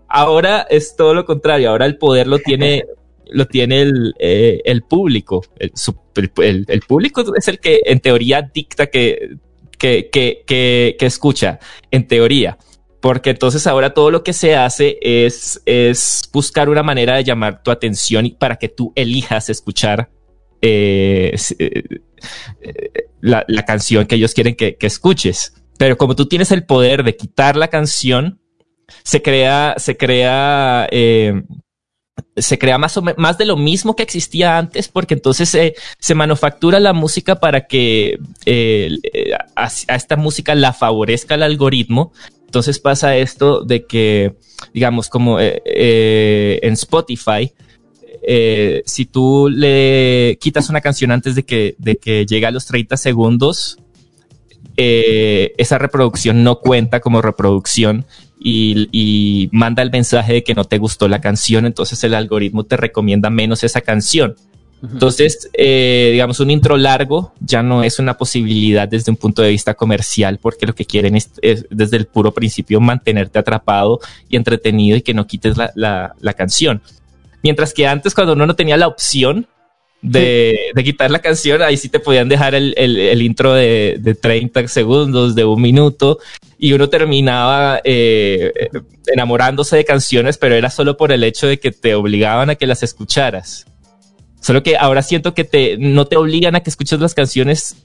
Ahora 0.08 0.66
es 0.68 0.96
todo 0.96 1.14
lo 1.14 1.24
contrario, 1.24 1.70
ahora 1.70 1.86
el 1.86 1.98
poder 1.98 2.26
lo 2.26 2.40
tiene 2.40 2.84
lo 3.26 3.46
tiene 3.46 3.82
el, 3.82 4.12
eh, 4.18 4.60
el 4.64 4.82
público. 4.82 5.44
El, 5.56 6.80
público 6.80 7.22
es 7.36 7.46
el 7.46 7.60
que 7.60 7.82
en 7.84 8.00
teoría 8.00 8.42
dicta 8.42 8.88
que, 8.88 9.36
que, 9.78 10.10
que, 10.10 10.42
que, 10.44 10.96
que 10.98 11.06
escucha, 11.06 11.60
en 11.92 12.08
teoría. 12.08 12.58
Porque 13.06 13.30
entonces 13.30 13.68
ahora 13.68 13.94
todo 13.94 14.10
lo 14.10 14.24
que 14.24 14.32
se 14.32 14.56
hace 14.56 14.98
es, 15.00 15.62
es 15.64 16.28
buscar 16.32 16.68
una 16.68 16.82
manera 16.82 17.14
de 17.14 17.22
llamar 17.22 17.62
tu 17.62 17.70
atención 17.70 18.34
para 18.36 18.56
que 18.56 18.68
tú 18.68 18.92
elijas 18.96 19.48
escuchar 19.48 20.10
eh, 20.60 21.32
eh, 21.60 21.84
eh, 22.62 22.90
la, 23.20 23.44
la 23.46 23.64
canción 23.64 24.06
que 24.06 24.16
ellos 24.16 24.34
quieren 24.34 24.56
que, 24.56 24.74
que 24.74 24.88
escuches. 24.88 25.54
Pero 25.78 25.96
como 25.96 26.16
tú 26.16 26.26
tienes 26.26 26.50
el 26.50 26.64
poder 26.64 27.04
de 27.04 27.14
quitar 27.14 27.54
la 27.54 27.68
canción, 27.68 28.40
se 29.04 29.22
crea, 29.22 29.76
se 29.78 29.96
crea, 29.96 30.88
se 30.90 32.58
crea 32.58 32.78
más, 32.78 32.96
o 32.96 33.02
más 33.02 33.38
de 33.38 33.44
lo 33.44 33.56
mismo 33.56 33.94
que 33.94 34.02
existía 34.02 34.58
antes, 34.58 34.88
porque 34.88 35.14
entonces 35.14 35.56
se 35.96 36.14
manufactura 36.16 36.80
la 36.80 36.92
música 36.92 37.38
para 37.38 37.68
que 37.68 38.18
a 39.54 39.94
esta 39.94 40.16
música 40.16 40.56
la 40.56 40.72
favorezca 40.72 41.36
el 41.36 41.44
algoritmo. 41.44 42.12
Entonces 42.56 42.80
pasa 42.80 43.14
esto 43.18 43.64
de 43.64 43.84
que, 43.84 44.34
digamos, 44.72 45.10
como 45.10 45.38
eh, 45.38 45.60
eh, 45.66 46.58
en 46.62 46.72
Spotify, 46.72 47.52
eh, 48.26 48.82
si 48.86 49.04
tú 49.04 49.50
le 49.50 50.38
quitas 50.40 50.70
una 50.70 50.80
canción 50.80 51.10
antes 51.10 51.34
de 51.34 51.42
que, 51.42 51.74
de 51.76 51.96
que 51.96 52.24
llegue 52.24 52.46
a 52.46 52.50
los 52.50 52.64
30 52.64 52.96
segundos, 52.96 53.76
esa 54.74 55.76
reproducción 55.76 56.44
no 56.44 56.60
cuenta 56.60 57.00
como 57.00 57.20
reproducción 57.20 58.06
y, 58.40 58.88
y 58.90 59.50
manda 59.52 59.82
el 59.82 59.90
mensaje 59.90 60.32
de 60.32 60.42
que 60.42 60.54
no 60.54 60.64
te 60.64 60.78
gustó 60.78 61.08
la 61.08 61.20
canción, 61.20 61.66
entonces 61.66 62.02
el 62.04 62.14
algoritmo 62.14 62.64
te 62.64 62.78
recomienda 62.78 63.28
menos 63.28 63.64
esa 63.64 63.82
canción. 63.82 64.34
Entonces, 64.82 65.48
eh, 65.54 66.10
digamos, 66.12 66.38
un 66.40 66.50
intro 66.50 66.76
largo 66.76 67.32
ya 67.40 67.62
no 67.62 67.82
es 67.82 67.98
una 67.98 68.16
posibilidad 68.18 68.86
desde 68.86 69.10
un 69.10 69.16
punto 69.16 69.42
de 69.42 69.48
vista 69.50 69.74
comercial, 69.74 70.38
porque 70.40 70.66
lo 70.66 70.74
que 70.74 70.84
quieren 70.84 71.16
es, 71.16 71.30
es 71.42 71.66
desde 71.70 71.96
el 71.96 72.06
puro 72.06 72.32
principio 72.32 72.80
mantenerte 72.80 73.38
atrapado 73.38 74.00
y 74.28 74.36
entretenido 74.36 74.96
y 74.96 75.02
que 75.02 75.14
no 75.14 75.26
quites 75.26 75.56
la, 75.56 75.72
la- 75.74 76.14
la 76.20 76.32
canción. 76.34 76.82
Mientras 77.42 77.72
que 77.72 77.86
antes, 77.86 78.14
cuando 78.14 78.34
uno 78.34 78.46
no 78.46 78.54
tenía 78.54 78.76
la 78.76 78.86
opción 78.86 79.46
de, 80.02 80.56
de 80.74 80.84
quitar 80.84 81.10
la 81.10 81.20
canción, 81.20 81.62
ahí 81.62 81.76
sí 81.78 81.88
te 81.88 81.98
podían 81.98 82.28
dejar 82.28 82.54
el, 82.54 82.74
el- 82.76 82.98
el 82.98 83.22
intro 83.22 83.54
de, 83.54 83.96
de 83.98 84.14
30 84.14 84.68
segundos, 84.68 85.34
de 85.34 85.44
un 85.44 85.60
minuto, 85.62 86.18
y 86.58 86.74
uno 86.74 86.88
terminaba 86.88 87.80
eh, 87.82 88.52
enamorándose 89.06 89.76
de 89.76 89.84
canciones, 89.84 90.36
pero 90.38 90.54
era 90.54 90.70
solo 90.70 90.96
por 90.96 91.12
el 91.12 91.24
hecho 91.24 91.46
de 91.46 91.58
que 91.58 91.72
te 91.72 91.94
obligaban 91.94 92.50
a 92.50 92.54
que 92.56 92.66
las 92.66 92.82
escucharas. 92.82 93.66
Solo 94.46 94.62
que 94.62 94.76
ahora 94.76 95.02
siento 95.02 95.34
que 95.34 95.42
te, 95.42 95.76
no 95.76 96.06
te 96.06 96.16
obligan 96.16 96.54
a 96.54 96.60
que 96.60 96.70
escuches 96.70 97.00
las 97.00 97.14
canciones 97.14 97.84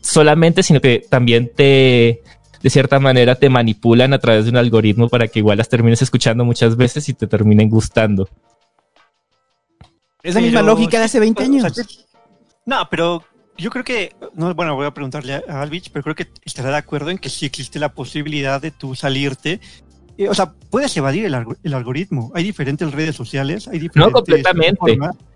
solamente, 0.00 0.62
sino 0.62 0.80
que 0.80 1.00
también 1.00 1.50
te, 1.52 2.22
de 2.62 2.70
cierta 2.70 3.00
manera, 3.00 3.34
te 3.34 3.48
manipulan 3.48 4.12
a 4.12 4.20
través 4.20 4.44
de 4.44 4.52
un 4.52 4.58
algoritmo 4.58 5.08
para 5.08 5.26
que 5.26 5.40
igual 5.40 5.58
las 5.58 5.68
termines 5.68 6.00
escuchando 6.00 6.44
muchas 6.44 6.76
veces 6.76 7.08
y 7.08 7.14
te 7.14 7.26
terminen 7.26 7.68
gustando. 7.68 8.28
Es 10.22 10.36
la 10.36 10.40
misma 10.40 10.60
Pero 10.60 10.72
lógica 10.72 11.00
de 11.00 11.06
hace 11.06 11.18
sí, 11.18 11.18
20 11.18 11.42
o 11.42 11.46
sea, 11.46 11.66
años. 11.66 12.06
No, 12.64 12.88
pero 12.88 13.24
yo 13.58 13.70
creo 13.70 13.82
que, 13.82 14.14
no, 14.34 14.54
bueno, 14.54 14.76
voy 14.76 14.86
a 14.86 14.94
preguntarle 14.94 15.42
a 15.48 15.62
Alvich, 15.62 15.90
pero 15.90 16.04
creo 16.04 16.14
que 16.14 16.28
estará 16.44 16.70
de 16.70 16.76
acuerdo 16.76 17.10
en 17.10 17.18
que 17.18 17.28
sí 17.28 17.44
existe 17.44 17.80
la 17.80 17.88
posibilidad 17.88 18.62
de 18.62 18.70
tú 18.70 18.94
salirte. 18.94 19.58
Eh, 20.16 20.28
o 20.28 20.34
sea, 20.34 20.52
puedes 20.70 20.96
evadir 20.96 21.24
el, 21.24 21.34
el 21.64 21.74
algoritmo. 21.74 22.30
Hay 22.36 22.44
diferentes 22.44 22.88
redes 22.92 23.16
sociales, 23.16 23.66
hay 23.66 23.80
diferentes 23.80 24.12
completamente. 24.12 24.76
plataformas. 24.76 25.31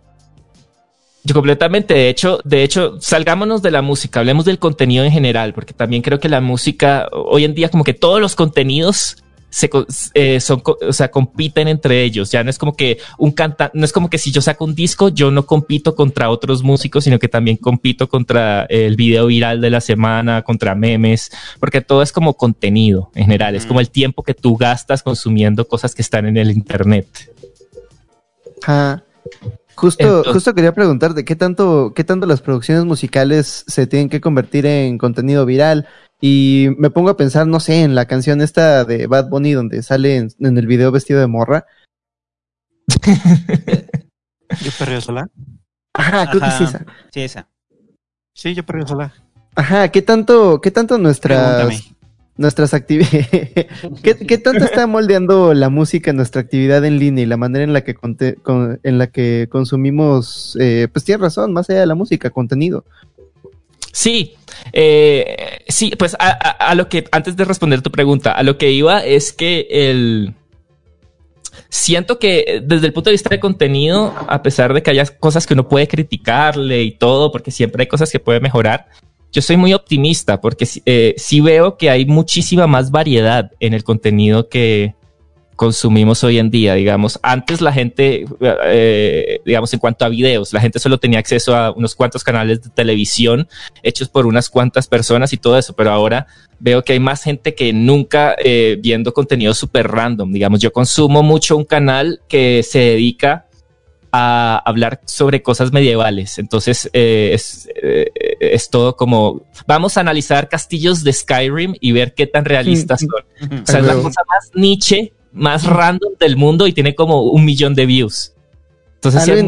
Yo 1.26 1.34
completamente, 1.34 1.92
de 1.92 2.08
hecho, 2.08 2.38
de 2.44 2.62
hecho, 2.62 2.98
salgámonos 3.00 3.60
de 3.60 3.72
la 3.72 3.82
música, 3.82 4.20
hablemos 4.20 4.44
del 4.44 4.60
contenido 4.60 5.04
en 5.04 5.10
general, 5.10 5.54
porque 5.54 5.74
también 5.74 6.00
creo 6.00 6.20
que 6.20 6.28
la 6.28 6.40
música, 6.40 7.08
hoy 7.10 7.44
en 7.44 7.52
día, 7.52 7.68
como 7.68 7.82
que 7.82 7.94
todos 7.94 8.20
los 8.20 8.36
contenidos 8.36 9.24
se, 9.50 9.68
eh, 10.14 10.38
son, 10.38 10.62
o 10.64 10.92
sea, 10.92 11.10
compiten 11.10 11.66
entre 11.66 12.04
ellos. 12.04 12.30
Ya 12.30 12.44
no 12.44 12.50
es 12.50 12.58
como 12.58 12.76
que 12.76 12.98
un 13.18 13.32
canta, 13.32 13.72
no 13.74 13.84
es 13.84 13.92
como 13.92 14.08
que 14.08 14.18
si 14.18 14.30
yo 14.30 14.40
saco 14.40 14.64
un 14.64 14.76
disco, 14.76 15.08
yo 15.08 15.32
no 15.32 15.46
compito 15.46 15.96
contra 15.96 16.30
otros 16.30 16.62
músicos, 16.62 17.02
sino 17.02 17.18
que 17.18 17.26
también 17.26 17.56
compito 17.56 18.08
contra 18.08 18.64
el 18.66 18.94
video 18.94 19.26
viral 19.26 19.60
de 19.60 19.70
la 19.70 19.80
semana, 19.80 20.42
contra 20.42 20.76
memes, 20.76 21.32
porque 21.58 21.80
todo 21.80 22.02
es 22.02 22.12
como 22.12 22.34
contenido 22.34 23.10
en 23.16 23.24
general. 23.24 23.56
Es 23.56 23.66
como 23.66 23.80
el 23.80 23.90
tiempo 23.90 24.22
que 24.22 24.34
tú 24.34 24.56
gastas 24.56 25.02
consumiendo 25.02 25.66
cosas 25.66 25.92
que 25.92 26.02
están 26.02 26.26
en 26.26 26.36
el 26.36 26.52
internet. 26.52 27.08
Ajá. 28.62 29.02
Justo, 29.76 30.02
Entonces- 30.04 30.32
justo 30.32 30.54
quería 30.54 30.72
preguntarte, 30.72 31.24
¿qué 31.24 31.36
tanto, 31.36 31.92
¿qué 31.94 32.02
tanto 32.02 32.26
las 32.26 32.40
producciones 32.40 32.84
musicales 32.84 33.64
se 33.66 33.86
tienen 33.86 34.08
que 34.08 34.20
convertir 34.20 34.64
en 34.66 34.96
contenido 34.98 35.44
viral? 35.44 35.86
Y 36.20 36.68
me 36.78 36.88
pongo 36.90 37.10
a 37.10 37.16
pensar, 37.18 37.46
no 37.46 37.60
sé, 37.60 37.82
en 37.82 37.94
la 37.94 38.06
canción 38.06 38.40
esta 38.40 38.84
de 38.86 39.06
Bad 39.06 39.28
Bunny 39.28 39.52
donde 39.52 39.82
sale 39.82 40.16
en, 40.16 40.28
en 40.40 40.56
el 40.56 40.66
video 40.66 40.90
vestido 40.90 41.20
de 41.20 41.26
morra. 41.26 41.66
Yo 44.62 44.70
perreo 44.78 45.00
sola. 45.00 45.28
Ajá, 45.92 46.28
creo 46.30 46.40
que 46.40 46.46
Ajá. 46.46 46.58
sí 46.58 46.64
esa. 46.64 46.86
Sí, 47.12 47.20
esa. 47.22 47.48
Sí, 48.34 48.54
yo 48.54 48.64
perreo 48.64 48.86
sola. 48.86 49.12
Ajá, 49.54 49.88
¿qué 49.90 50.02
tanto, 50.02 50.60
qué 50.60 50.70
tanto 50.70 50.98
nuestras, 50.98 51.56
Pregúntame. 51.66 51.95
Nuestras 52.36 52.74
actividades, 52.74 53.28
¿Qué, 54.02 54.38
tanto 54.38 54.64
está 54.64 54.86
moldeando 54.86 55.54
la 55.54 55.68
música 55.70 56.12
nuestra 56.12 56.40
actividad 56.42 56.84
en 56.84 56.98
línea 56.98 57.24
y 57.24 57.26
la 57.26 57.36
manera 57.36 57.64
en 57.64 57.72
la 57.72 57.82
que 57.82 57.94
en 58.82 58.98
la 58.98 59.06
que 59.08 59.48
consumimos, 59.50 60.56
eh, 60.60 60.88
pues 60.92 61.04
tienes 61.04 61.20
razón, 61.22 61.52
más 61.52 61.70
allá 61.70 61.80
de 61.80 61.86
la 61.86 61.94
música, 61.94 62.30
contenido. 62.30 62.84
Sí, 63.92 64.34
eh, 64.74 65.60
sí, 65.68 65.92
pues 65.98 66.14
a, 66.18 66.28
a- 66.28 66.70
a 66.70 66.74
lo 66.74 66.88
que, 66.88 67.04
antes 67.12 67.34
de 67.36 67.44
responder 67.46 67.80
tu 67.80 67.90
pregunta, 67.90 68.32
a 68.32 68.42
lo 68.42 68.58
que 68.58 68.70
iba 68.70 69.02
es 69.04 69.32
que 69.32 69.66
el... 69.70 70.34
Siento 71.70 72.18
que 72.18 72.44
eh, 72.46 72.62
desde 72.62 72.86
el 72.88 72.92
punto 72.92 73.08
de 73.10 73.14
vista 73.14 73.30
de 73.30 73.40
contenido, 73.40 74.14
a 74.28 74.42
pesar 74.42 74.74
de 74.74 74.82
que 74.82 74.90
haya 74.90 75.04
cosas 75.06 75.46
que 75.46 75.54
uno 75.54 75.68
puede 75.68 75.88
criticarle 75.88 76.82
y 76.82 76.92
todo, 76.92 77.32
porque 77.32 77.50
siempre 77.50 77.82
hay 77.82 77.86
cosas 77.86 78.10
que 78.12 78.20
puede 78.20 78.40
mejorar, 78.40 78.88
yo 79.36 79.42
soy 79.42 79.58
muy 79.58 79.74
optimista 79.74 80.40
porque 80.40 80.66
eh, 80.86 81.14
sí 81.18 81.42
veo 81.42 81.76
que 81.76 81.90
hay 81.90 82.06
muchísima 82.06 82.66
más 82.66 82.90
variedad 82.90 83.50
en 83.60 83.74
el 83.74 83.84
contenido 83.84 84.48
que 84.48 84.94
consumimos 85.56 86.24
hoy 86.24 86.38
en 86.38 86.50
día. 86.50 86.72
Digamos, 86.72 87.20
antes 87.22 87.60
la 87.60 87.70
gente, 87.70 88.24
eh, 88.40 89.40
digamos, 89.44 89.74
en 89.74 89.78
cuanto 89.78 90.06
a 90.06 90.08
videos, 90.08 90.54
la 90.54 90.60
gente 90.62 90.78
solo 90.78 90.96
tenía 90.96 91.18
acceso 91.18 91.54
a 91.54 91.70
unos 91.72 91.94
cuantos 91.94 92.24
canales 92.24 92.62
de 92.62 92.70
televisión 92.70 93.46
hechos 93.82 94.08
por 94.08 94.24
unas 94.24 94.48
cuantas 94.48 94.88
personas 94.88 95.34
y 95.34 95.36
todo 95.36 95.58
eso, 95.58 95.76
pero 95.76 95.90
ahora 95.90 96.26
veo 96.58 96.82
que 96.82 96.94
hay 96.94 97.00
más 97.00 97.22
gente 97.22 97.54
que 97.54 97.74
nunca 97.74 98.34
eh, 98.42 98.78
viendo 98.80 99.12
contenido 99.12 99.52
súper 99.52 99.86
random. 99.88 100.32
Digamos, 100.32 100.60
yo 100.60 100.72
consumo 100.72 101.22
mucho 101.22 101.58
un 101.58 101.66
canal 101.66 102.22
que 102.26 102.62
se 102.62 102.78
dedica 102.78 103.45
a 104.16 104.58
hablar 104.58 105.00
sobre 105.04 105.42
cosas 105.42 105.72
medievales. 105.72 106.38
Entonces 106.38 106.88
eh, 106.92 107.30
es, 107.32 107.68
eh, 107.74 108.10
es 108.40 108.70
todo 108.70 108.96
como 108.96 109.42
vamos 109.66 109.96
a 109.96 110.00
analizar 110.00 110.48
castillos 110.48 111.04
de 111.04 111.12
Skyrim 111.12 111.74
y 111.80 111.92
ver 111.92 112.14
qué 112.14 112.26
tan 112.26 112.44
realistas 112.44 113.00
son. 113.00 113.60
O 113.62 113.66
sea, 113.66 113.80
es 113.80 113.86
la 113.86 113.94
cosa 113.94 114.20
más 114.28 114.50
niche, 114.54 115.12
más 115.32 115.64
random 115.64 116.14
del 116.18 116.36
mundo 116.36 116.66
y 116.66 116.72
tiene 116.72 116.94
como 116.94 117.22
un 117.24 117.44
millón 117.44 117.74
de 117.74 117.86
views. 117.86 118.32
Entonces, 118.96 119.44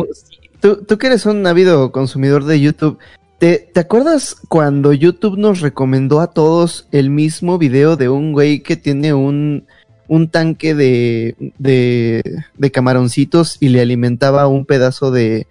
Tú, 0.61 0.85
tú 0.85 0.99
que 0.99 1.07
eres 1.07 1.25
un 1.25 1.47
ávido 1.47 1.93
consumidor 1.93 2.45
de 2.45 2.61
YouTube, 2.61 2.99
¿te, 3.39 3.71
¿te 3.73 3.79
acuerdas 3.79 4.35
cuando 4.49 4.93
YouTube 4.93 5.39
nos 5.39 5.61
recomendó 5.61 6.21
a 6.21 6.33
todos 6.33 6.89
el 6.91 7.11
mismo 7.11 7.59
video 7.59 7.97
de 7.97 8.09
un 8.09 8.33
güey 8.33 8.65
que 8.65 8.75
tiene 8.77 9.15
un, 9.15 9.67
un 10.09 10.29
tanque 10.29 10.75
de, 10.75 11.37
de, 11.59 12.23
de 12.57 12.71
camaroncitos 12.73 13.59
y 13.61 13.69
le 13.69 13.81
alimentaba 13.81 14.49
un 14.49 14.65
pedazo 14.65 15.11
de 15.11 15.47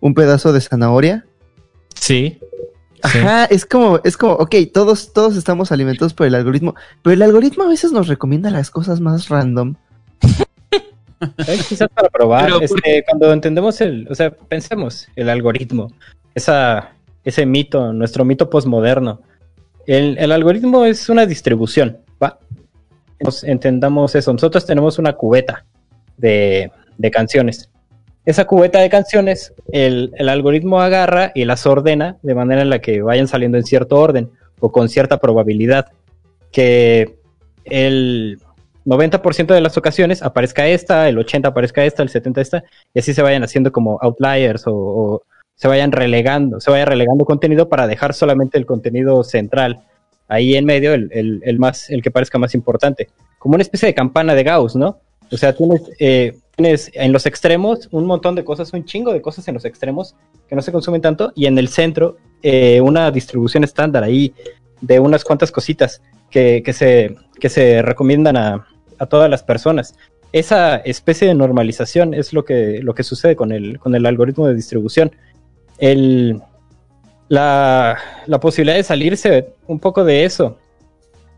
un 0.00 0.14
pedazo 0.14 0.52
de 0.52 0.60
zanahoria? 0.60 1.24
sí. 1.94 2.38
Sí. 3.02 3.18
Ajá, 3.18 3.46
es 3.46 3.64
como, 3.64 3.98
es 4.04 4.18
como, 4.18 4.34
ok, 4.34 4.54
todos, 4.74 5.14
todos 5.14 5.34
estamos 5.34 5.72
alimentados 5.72 6.12
por 6.12 6.26
el 6.26 6.34
algoritmo, 6.34 6.74
pero 7.02 7.14
el 7.14 7.22
algoritmo 7.22 7.64
a 7.64 7.68
veces 7.68 7.92
nos 7.92 8.08
recomienda 8.08 8.50
las 8.50 8.70
cosas 8.70 9.00
más 9.00 9.28
random. 9.28 9.74
Eh, 11.46 11.60
Quizás 11.68 11.90
para 11.90 12.08
probar, 12.08 12.44
Pero, 12.46 12.62
este, 12.62 13.04
cuando 13.06 13.30
entendemos 13.30 13.82
el, 13.82 14.08
o 14.10 14.14
sea, 14.14 14.30
pensemos 14.30 15.06
el 15.16 15.28
algoritmo, 15.28 15.92
esa, 16.34 16.94
ese 17.24 17.44
mito, 17.44 17.92
nuestro 17.92 18.24
mito 18.24 18.48
posmoderno. 18.48 19.20
El, 19.86 20.16
el 20.16 20.32
algoritmo 20.32 20.86
es 20.86 21.10
una 21.10 21.26
distribución. 21.26 21.98
Entendamos 23.42 24.14
eso. 24.14 24.32
Nosotros 24.32 24.66
tenemos 24.66 24.98
una 24.98 25.14
cubeta 25.14 25.64
de, 26.16 26.70
canciones. 27.12 27.70
Esa 28.24 28.46
cubeta 28.46 28.80
de 28.80 28.90
canciones, 28.90 29.54
el, 29.72 30.12
el 30.16 30.28
algoritmo 30.28 30.80
agarra 30.80 31.32
y 31.34 31.44
las 31.44 31.66
ordena 31.66 32.16
de 32.22 32.34
manera 32.34 32.62
en 32.62 32.70
la 32.70 32.80
que 32.80 33.02
vayan 33.02 33.28
saliendo 33.28 33.58
en 33.58 33.64
cierto 33.64 33.96
orden 33.98 34.30
o 34.60 34.70
con 34.72 34.88
cierta 34.88 35.18
probabilidad. 35.18 35.86
Que 36.52 37.16
el, 37.64 38.38
90% 38.86 39.54
de 39.54 39.60
las 39.60 39.76
ocasiones 39.76 40.22
aparezca 40.22 40.66
esta, 40.66 41.08
el 41.08 41.18
80 41.18 41.48
aparezca 41.48 41.84
esta, 41.84 42.02
el 42.02 42.08
70 42.08 42.40
esta, 42.40 42.64
y 42.94 43.00
así 43.00 43.14
se 43.14 43.22
vayan 43.22 43.42
haciendo 43.42 43.72
como 43.72 43.98
outliers 44.00 44.66
o, 44.66 44.74
o 44.74 45.22
se 45.54 45.68
vayan 45.68 45.92
relegando, 45.92 46.60
se 46.60 46.70
vaya 46.70 46.86
relegando 46.86 47.24
contenido 47.24 47.68
para 47.68 47.86
dejar 47.86 48.14
solamente 48.14 48.58
el 48.58 48.66
contenido 48.66 49.22
central 49.22 49.82
ahí 50.30 50.54
en 50.54 50.64
medio, 50.64 50.94
el, 50.94 51.10
el- 51.12 51.42
el 51.44 51.58
más, 51.58 51.90
el 51.90 52.00
que 52.02 52.10
parezca 52.10 52.38
más 52.38 52.54
importante. 52.54 53.08
Como 53.38 53.54
una 53.56 53.62
especie 53.62 53.86
de 53.86 53.94
campana 53.94 54.34
de 54.34 54.42
Gauss, 54.44 54.74
¿no? 54.76 54.98
O 55.32 55.36
sea, 55.36 55.52
tienes, 55.54 55.82
eh, 55.98 56.32
tienes 56.56 56.90
en 56.94 57.12
los 57.12 57.26
extremos 57.26 57.88
un 57.92 58.06
montón 58.06 58.34
de 58.34 58.44
cosas, 58.44 58.72
un 58.72 58.84
chingo 58.84 59.12
de 59.12 59.20
cosas 59.20 59.46
en 59.48 59.54
los 59.54 59.64
extremos 59.64 60.14
que 60.48 60.56
no 60.56 60.62
se 60.62 60.72
consumen 60.72 61.00
tanto, 61.00 61.32
y 61.36 61.46
en 61.46 61.58
el 61.58 61.68
centro 61.68 62.16
eh, 62.42 62.80
una 62.80 63.10
distribución 63.10 63.62
estándar 63.64 64.02
ahí 64.02 64.32
de 64.80 64.98
unas 64.98 65.24
cuantas 65.24 65.52
cositas 65.52 66.00
que, 66.30 66.62
que 66.64 66.72
se, 66.72 67.14
que 67.38 67.48
se 67.48 67.82
recomiendan 67.82 68.36
a, 68.36 68.66
a 68.98 69.06
todas 69.06 69.28
las 69.28 69.42
personas. 69.42 69.94
Esa 70.32 70.76
especie 70.76 71.26
de 71.28 71.34
normalización 71.34 72.14
es 72.14 72.32
lo 72.32 72.44
que, 72.44 72.80
lo 72.82 72.94
que 72.94 73.02
sucede 73.02 73.34
con 73.34 73.50
el, 73.52 73.78
con 73.78 73.94
el 73.94 74.06
algoritmo 74.06 74.46
de 74.46 74.54
distribución. 74.54 75.10
El, 75.78 76.40
la, 77.30 77.96
la 78.26 78.40
posibilidad 78.40 78.76
de 78.76 78.82
salirse 78.82 79.54
un 79.68 79.78
poco 79.78 80.04
de 80.04 80.24
eso, 80.24 80.58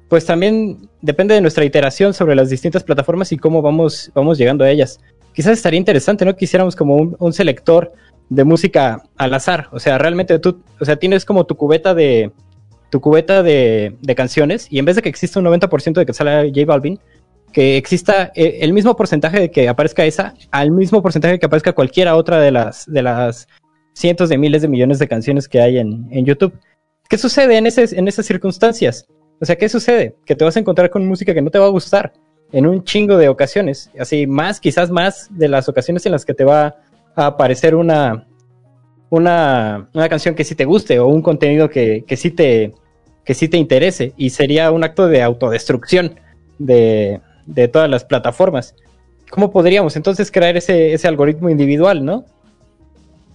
pues 0.08 0.24
también 0.24 0.88
depende 1.02 1.34
de 1.34 1.42
nuestra 1.42 1.66
iteración 1.66 2.14
sobre 2.14 2.34
las 2.34 2.48
distintas 2.48 2.82
plataformas 2.82 3.30
y 3.30 3.36
cómo 3.36 3.60
vamos, 3.60 4.10
vamos 4.14 4.38
llegando 4.38 4.64
a 4.64 4.70
ellas. 4.70 5.00
Quizás 5.34 5.52
estaría 5.52 5.78
interesante, 5.78 6.24
¿no? 6.24 6.34
Quisiéramos 6.34 6.76
como 6.76 6.96
un, 7.18 7.32
selector 7.34 7.92
de 8.30 8.42
música 8.42 9.02
al 9.18 9.34
azar. 9.34 9.68
O 9.70 9.78
sea, 9.78 9.98
realmente 9.98 10.38
tú, 10.38 10.62
o 10.80 10.84
sea, 10.86 10.96
tienes 10.96 11.26
como 11.26 11.44
tu 11.44 11.56
cubeta 11.56 11.94
de, 11.94 12.32
tu 12.88 13.02
cubeta 13.02 13.42
de, 13.42 13.94
de 14.00 14.14
canciones 14.14 14.68
y 14.70 14.78
en 14.78 14.86
vez 14.86 14.96
de 14.96 15.02
que 15.02 15.10
exista 15.10 15.40
un 15.40 15.46
90% 15.46 15.92
de 15.92 16.06
que 16.06 16.14
salga 16.14 16.42
J 16.44 16.64
Balvin, 16.66 16.98
que 17.52 17.76
exista 17.76 18.32
eh, 18.34 18.60
el 18.62 18.72
mismo 18.72 18.96
porcentaje 18.96 19.40
de 19.40 19.50
que 19.50 19.68
aparezca 19.68 20.06
esa 20.06 20.32
al 20.50 20.70
mismo 20.70 21.02
porcentaje 21.02 21.38
que 21.38 21.46
aparezca 21.46 21.74
cualquiera 21.74 22.16
otra 22.16 22.40
de 22.40 22.50
las, 22.50 22.90
de 22.90 23.02
las 23.02 23.46
cientos 23.92 24.28
de 24.28 24.38
miles 24.38 24.62
de 24.62 24.68
millones 24.68 24.98
de 24.98 25.08
canciones 25.08 25.48
que 25.48 25.60
hay 25.60 25.78
en, 25.78 26.08
en 26.10 26.24
YouTube. 26.24 26.52
¿Qué 27.08 27.18
sucede 27.18 27.56
en, 27.56 27.66
ese, 27.66 27.98
en 27.98 28.08
esas 28.08 28.26
circunstancias? 28.26 29.06
O 29.40 29.44
sea, 29.44 29.56
¿qué 29.56 29.68
sucede? 29.68 30.16
Que 30.24 30.34
te 30.34 30.44
vas 30.44 30.56
a 30.56 30.60
encontrar 30.60 30.90
con 30.90 31.06
música 31.06 31.34
que 31.34 31.42
no 31.42 31.50
te 31.50 31.58
va 31.58 31.66
a 31.66 31.70
gustar 31.70 32.12
en 32.52 32.66
un 32.66 32.84
chingo 32.84 33.16
de 33.16 33.28
ocasiones. 33.28 33.90
Así, 33.98 34.26
más, 34.26 34.60
quizás 34.60 34.90
más 34.90 35.28
de 35.30 35.48
las 35.48 35.68
ocasiones 35.68 36.06
en 36.06 36.12
las 36.12 36.24
que 36.24 36.34
te 36.34 36.44
va 36.44 36.76
a 37.14 37.26
aparecer 37.26 37.74
una, 37.74 38.26
una, 39.10 39.88
una 39.92 40.08
canción 40.08 40.34
que 40.34 40.44
sí 40.44 40.54
te 40.54 40.64
guste 40.64 40.98
o 40.98 41.08
un 41.08 41.22
contenido 41.22 41.68
que, 41.68 42.04
que, 42.06 42.16
sí 42.16 42.30
te, 42.30 42.72
que 43.24 43.34
sí 43.34 43.48
te 43.48 43.56
interese. 43.56 44.12
Y 44.16 44.30
sería 44.30 44.70
un 44.70 44.84
acto 44.84 45.08
de 45.08 45.22
autodestrucción 45.22 46.20
de, 46.58 47.20
de 47.46 47.68
todas 47.68 47.90
las 47.90 48.04
plataformas. 48.04 48.74
¿Cómo 49.30 49.50
podríamos 49.50 49.96
entonces 49.96 50.30
crear 50.30 50.56
ese, 50.56 50.92
ese 50.92 51.08
algoritmo 51.08 51.48
individual, 51.50 52.04
no? 52.04 52.26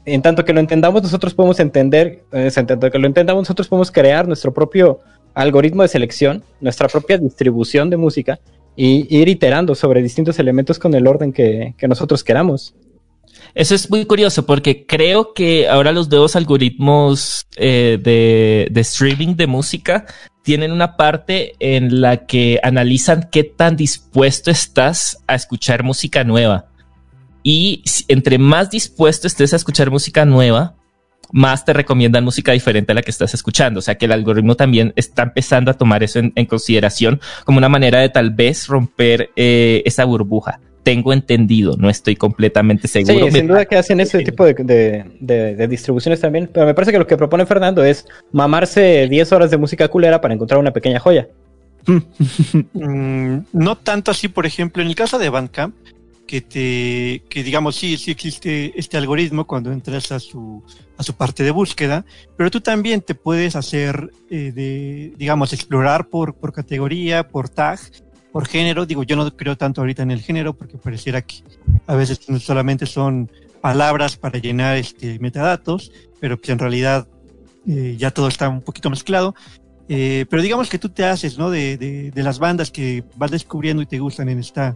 En 0.07 0.21
tanto 0.21 0.45
que 0.45 0.53
lo 0.53 0.61
entendamos, 0.61 1.03
nosotros 1.03 1.33
podemos 1.33 1.59
entender, 1.59 2.23
eh, 2.31 2.49
en 2.55 2.65
tanto 2.65 2.89
que 2.89 2.97
lo 2.97 3.07
entendamos, 3.07 3.41
nosotros 3.41 3.67
podemos 3.67 3.91
crear 3.91 4.25
nuestro 4.25 4.53
propio 4.53 5.01
algoritmo 5.33 5.81
de 5.81 5.89
selección, 5.89 6.45
nuestra 6.61 6.87
propia 6.87 7.17
distribución 7.17 7.89
de 7.89 7.97
música 7.97 8.39
y 8.77 9.13
ir 9.13 9.27
iterando 9.27 9.75
sobre 9.75 10.01
distintos 10.01 10.39
elementos 10.39 10.79
con 10.79 10.93
el 10.93 11.07
orden 11.07 11.33
que, 11.33 11.75
nosotros 11.89 12.23
queramos. 12.23 12.73
Eso 13.53 13.75
es 13.75 13.89
muy 13.89 14.05
curioso 14.05 14.45
porque 14.45 14.85
creo 14.85 15.33
que 15.33 15.67
ahora 15.67 15.91
los 15.91 16.09
nuevos 16.09 16.37
algoritmos 16.37 17.45
eh, 17.57 17.99
de 18.01 18.79
streaming 18.79 19.35
de 19.35 19.47
música 19.47 20.05
tienen 20.41 20.71
una 20.71 20.95
parte 20.95 21.51
en 21.59 21.99
la 21.99 22.25
que 22.25 22.61
analizan 22.63 23.27
qué 23.29 23.43
tan 23.43 23.75
dispuesto 23.75 24.51
estás 24.51 25.21
a 25.27 25.35
escuchar 25.35 25.83
música 25.83 26.23
nueva. 26.23 26.69
Y 27.49 27.81
si- 27.85 28.03
entre 28.09 28.37
más 28.37 28.69
dispuesto 28.69 29.25
estés 29.25 29.53
a 29.53 29.55
escuchar 29.55 29.89
música 29.89 30.25
nueva, 30.25 30.75
más 31.31 31.63
te 31.63 31.71
recomiendan 31.71 32.23
música 32.25 32.51
diferente 32.51 32.91
a 32.91 32.95
la 32.95 33.01
que 33.01 33.11
estás 33.11 33.33
escuchando. 33.33 33.79
O 33.79 33.81
sea 33.81 33.95
que 33.95 34.05
el 34.05 34.11
algoritmo 34.11 34.55
también 34.55 34.91
está 34.97 35.23
empezando 35.23 35.71
a 35.71 35.73
tomar 35.75 36.03
eso 36.03 36.19
en, 36.19 36.33
en 36.35 36.45
consideración 36.45 37.21
como 37.45 37.57
una 37.57 37.69
manera 37.69 37.99
de 38.01 38.09
tal 38.09 38.31
vez 38.31 38.67
romper 38.67 39.29
eh, 39.37 39.81
esa 39.85 40.03
burbuja. 40.03 40.59
Tengo 40.83 41.11
entendido, 41.13 41.75
no 41.77 41.89
estoy 41.89 42.15
completamente 42.17 42.87
seguro. 42.89 43.25
Sí, 43.27 43.31
sin 43.31 43.47
duda 43.47 43.63
que 43.65 43.75
hacen 43.77 43.99
ese 44.01 44.23
tipo 44.23 44.43
de, 44.45 44.53
de- 44.53 45.05
de- 45.19 45.55
de 45.55 45.67
distribuciones 45.69 46.19
también, 46.21 46.49
pero 46.53 46.65
me 46.65 46.73
parece 46.73 46.91
que 46.93 46.99
lo 46.99 47.07
que 47.07 47.15
propone 47.17 47.45
Fernando 47.45 47.83
es 47.83 48.05
mamarse 48.33 49.07
10 49.09 49.31
horas 49.33 49.51
de 49.51 49.57
música 49.57 49.87
culera 49.89 50.19
para 50.21 50.33
encontrar 50.33 50.59
una 50.59 50.71
pequeña 50.73 50.99
joya. 50.99 51.27
Mm, 52.73 53.39
no 53.53 53.75
tanto 53.77 54.11
así, 54.11 54.27
por 54.27 54.45
ejemplo, 54.45 54.81
en 54.81 54.89
el 54.89 54.95
caso 54.95 55.17
de 55.19 55.29
Bandcamp, 55.29 55.75
que 56.27 56.41
te, 56.41 57.23
que 57.29 57.41
digamos, 57.41 57.77
sí, 57.77 57.97
sí 57.97 58.11
existe 58.11 58.77
este 58.77 58.97
algoritmo 58.97 59.47
cuando 59.47 59.71
entras 59.71 60.11
a 60.11 60.19
su, 60.19 60.61
a 60.97 61.03
su 61.03 61.13
parte 61.13 61.43
de 61.43 61.51
búsqueda, 61.51 62.05
pero 62.35 62.51
tú 62.51 62.59
también 62.61 63.01
te 63.01 63.15
puedes 63.15 63.55
hacer, 63.55 64.11
eh, 64.29 64.51
de, 64.53 65.13
digamos, 65.17 65.53
explorar 65.53 66.09
por, 66.09 66.35
por 66.35 66.51
categoría, 66.51 67.27
por 67.27 67.49
tag, 67.49 67.79
por 68.31 68.45
género. 68.45 68.85
Digo, 68.85 69.03
yo 69.03 69.15
no 69.15 69.35
creo 69.35 69.57
tanto 69.57 69.81
ahorita 69.81 70.03
en 70.03 70.11
el 70.11 70.21
género 70.21 70.53
porque 70.53 70.77
pareciera 70.77 71.21
que 71.21 71.37
a 71.87 71.95
veces 71.95 72.29
no 72.29 72.39
solamente 72.39 72.85
son 72.85 73.31
palabras 73.61 74.17
para 74.17 74.37
llenar 74.37 74.77
este 74.77 75.17
metadatos, 75.19 75.91
pero 76.19 76.39
que 76.39 76.51
en 76.51 76.59
realidad 76.59 77.07
eh, 77.67 77.95
ya 77.97 78.11
todo 78.11 78.27
está 78.27 78.49
un 78.49 78.61
poquito 78.61 78.89
mezclado. 78.89 79.33
Eh, 79.89 80.25
pero 80.29 80.41
digamos 80.41 80.69
que 80.69 80.77
tú 80.77 80.89
te 80.89 81.05
haces, 81.05 81.37
¿no? 81.37 81.49
De, 81.49 81.77
de, 81.77 82.11
de 82.11 82.23
las 82.23 82.39
bandas 82.39 82.71
que 82.71 83.05
vas 83.15 83.31
descubriendo 83.31 83.81
y 83.81 83.85
te 83.85 83.99
gustan 83.99 84.27
en 84.27 84.39
esta, 84.39 84.75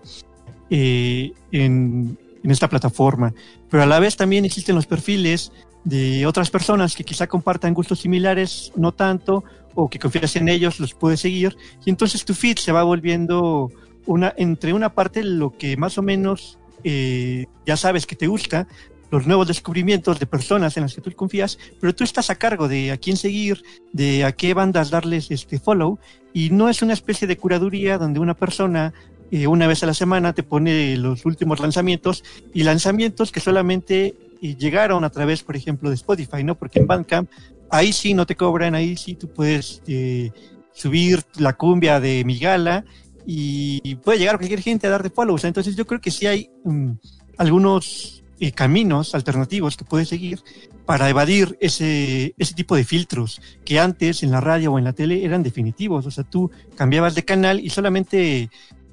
eh, 0.71 1.33
en, 1.51 2.17
en 2.43 2.51
esta 2.51 2.67
plataforma. 2.67 3.33
Pero 3.69 3.83
a 3.83 3.85
la 3.85 3.99
vez 3.99 4.17
también 4.17 4.45
existen 4.45 4.75
los 4.75 4.87
perfiles 4.87 5.51
de 5.83 6.25
otras 6.25 6.49
personas 6.49 6.95
que 6.95 7.03
quizá 7.03 7.27
compartan 7.27 7.73
gustos 7.73 7.99
similares, 7.99 8.71
no 8.75 8.91
tanto, 8.93 9.43
o 9.75 9.89
que 9.89 9.99
confías 9.99 10.35
en 10.35 10.49
ellos, 10.49 10.79
los 10.79 10.93
puedes 10.93 11.19
seguir. 11.19 11.55
Y 11.85 11.89
entonces 11.89 12.25
tu 12.25 12.33
feed 12.33 12.57
se 12.57 12.71
va 12.71 12.83
volviendo 12.83 13.71
una, 14.05 14.33
entre 14.37 14.73
una 14.73 14.93
parte 14.93 15.23
lo 15.23 15.51
que 15.57 15.77
más 15.77 15.97
o 15.97 16.01
menos 16.01 16.57
eh, 16.83 17.45
ya 17.65 17.77
sabes 17.77 18.05
que 18.05 18.15
te 18.15 18.27
gusta, 18.27 18.67
los 19.11 19.27
nuevos 19.27 19.47
descubrimientos 19.47 20.19
de 20.19 20.25
personas 20.25 20.77
en 20.77 20.83
las 20.83 20.95
que 20.95 21.01
tú 21.01 21.11
confías, 21.11 21.57
pero 21.79 21.93
tú 21.93 22.03
estás 22.03 22.29
a 22.29 22.35
cargo 22.35 22.69
de 22.69 22.91
a 22.91 22.97
quién 22.97 23.17
seguir, 23.17 23.61
de 23.91 24.23
a 24.23 24.31
qué 24.31 24.53
bandas 24.53 24.89
darles 24.89 25.29
este 25.31 25.59
follow, 25.59 25.99
y 26.33 26.49
no 26.49 26.69
es 26.69 26.81
una 26.81 26.93
especie 26.93 27.27
de 27.27 27.37
curaduría 27.37 27.97
donde 27.97 28.21
una 28.21 28.35
persona 28.35 28.93
eh, 29.31 29.47
una 29.47 29.67
vez 29.67 29.81
a 29.83 29.85
la 29.85 29.93
semana 29.93 30.33
te 30.33 30.43
pone 30.43 30.97
los 30.97 31.25
últimos 31.25 31.59
lanzamientos 31.59 32.23
y 32.53 32.63
lanzamientos 32.63 33.31
que 33.31 33.39
solamente 33.39 34.15
llegaron 34.41 35.03
a 35.03 35.09
través, 35.09 35.43
por 35.43 35.55
ejemplo, 35.55 35.89
de 35.89 35.95
Spotify, 35.95 36.43
¿no? 36.43 36.55
Porque 36.55 36.79
en 36.79 36.87
Bandcamp 36.87 37.29
ahí 37.69 37.93
sí 37.93 38.13
no 38.13 38.25
te 38.25 38.35
cobran, 38.35 38.75
ahí 38.75 38.97
sí 38.97 39.15
tú 39.15 39.29
puedes 39.29 39.81
eh, 39.87 40.31
subir 40.73 41.23
la 41.37 41.53
cumbia 41.53 41.99
de 41.99 42.23
mi 42.25 42.39
gala 42.39 42.83
y 43.25 43.95
puede 43.95 44.17
llegar 44.17 44.37
cualquier 44.37 44.61
gente 44.61 44.87
a 44.87 44.89
darte 44.89 45.09
follow. 45.09 45.35
O 45.35 45.47
entonces 45.47 45.75
yo 45.75 45.85
creo 45.85 46.01
que 46.01 46.11
sí 46.11 46.27
hay 46.27 46.49
mm, 46.63 46.91
algunos 47.37 48.21
eh, 48.43 48.51
caminos 48.51 49.13
alternativos 49.13 49.77
que 49.77 49.85
puedes 49.85 50.09
seguir 50.09 50.39
para 50.87 51.07
evadir 51.07 51.59
ese, 51.61 52.33
ese 52.39 52.55
tipo 52.55 52.75
de 52.75 52.83
filtros 52.83 53.39
que 53.63 53.79
antes 53.79 54.23
en 54.23 54.31
la 54.31 54.41
radio 54.41 54.73
o 54.73 54.79
en 54.79 54.83
la 54.83 54.93
tele 54.93 55.23
eran 55.23 55.43
definitivos. 55.43 56.07
O 56.07 56.11
sea, 56.11 56.23
tú 56.23 56.49
cambiabas 56.75 57.13
de 57.13 57.23
canal 57.23 57.59
y 57.59 57.69
solamente, 57.69 58.49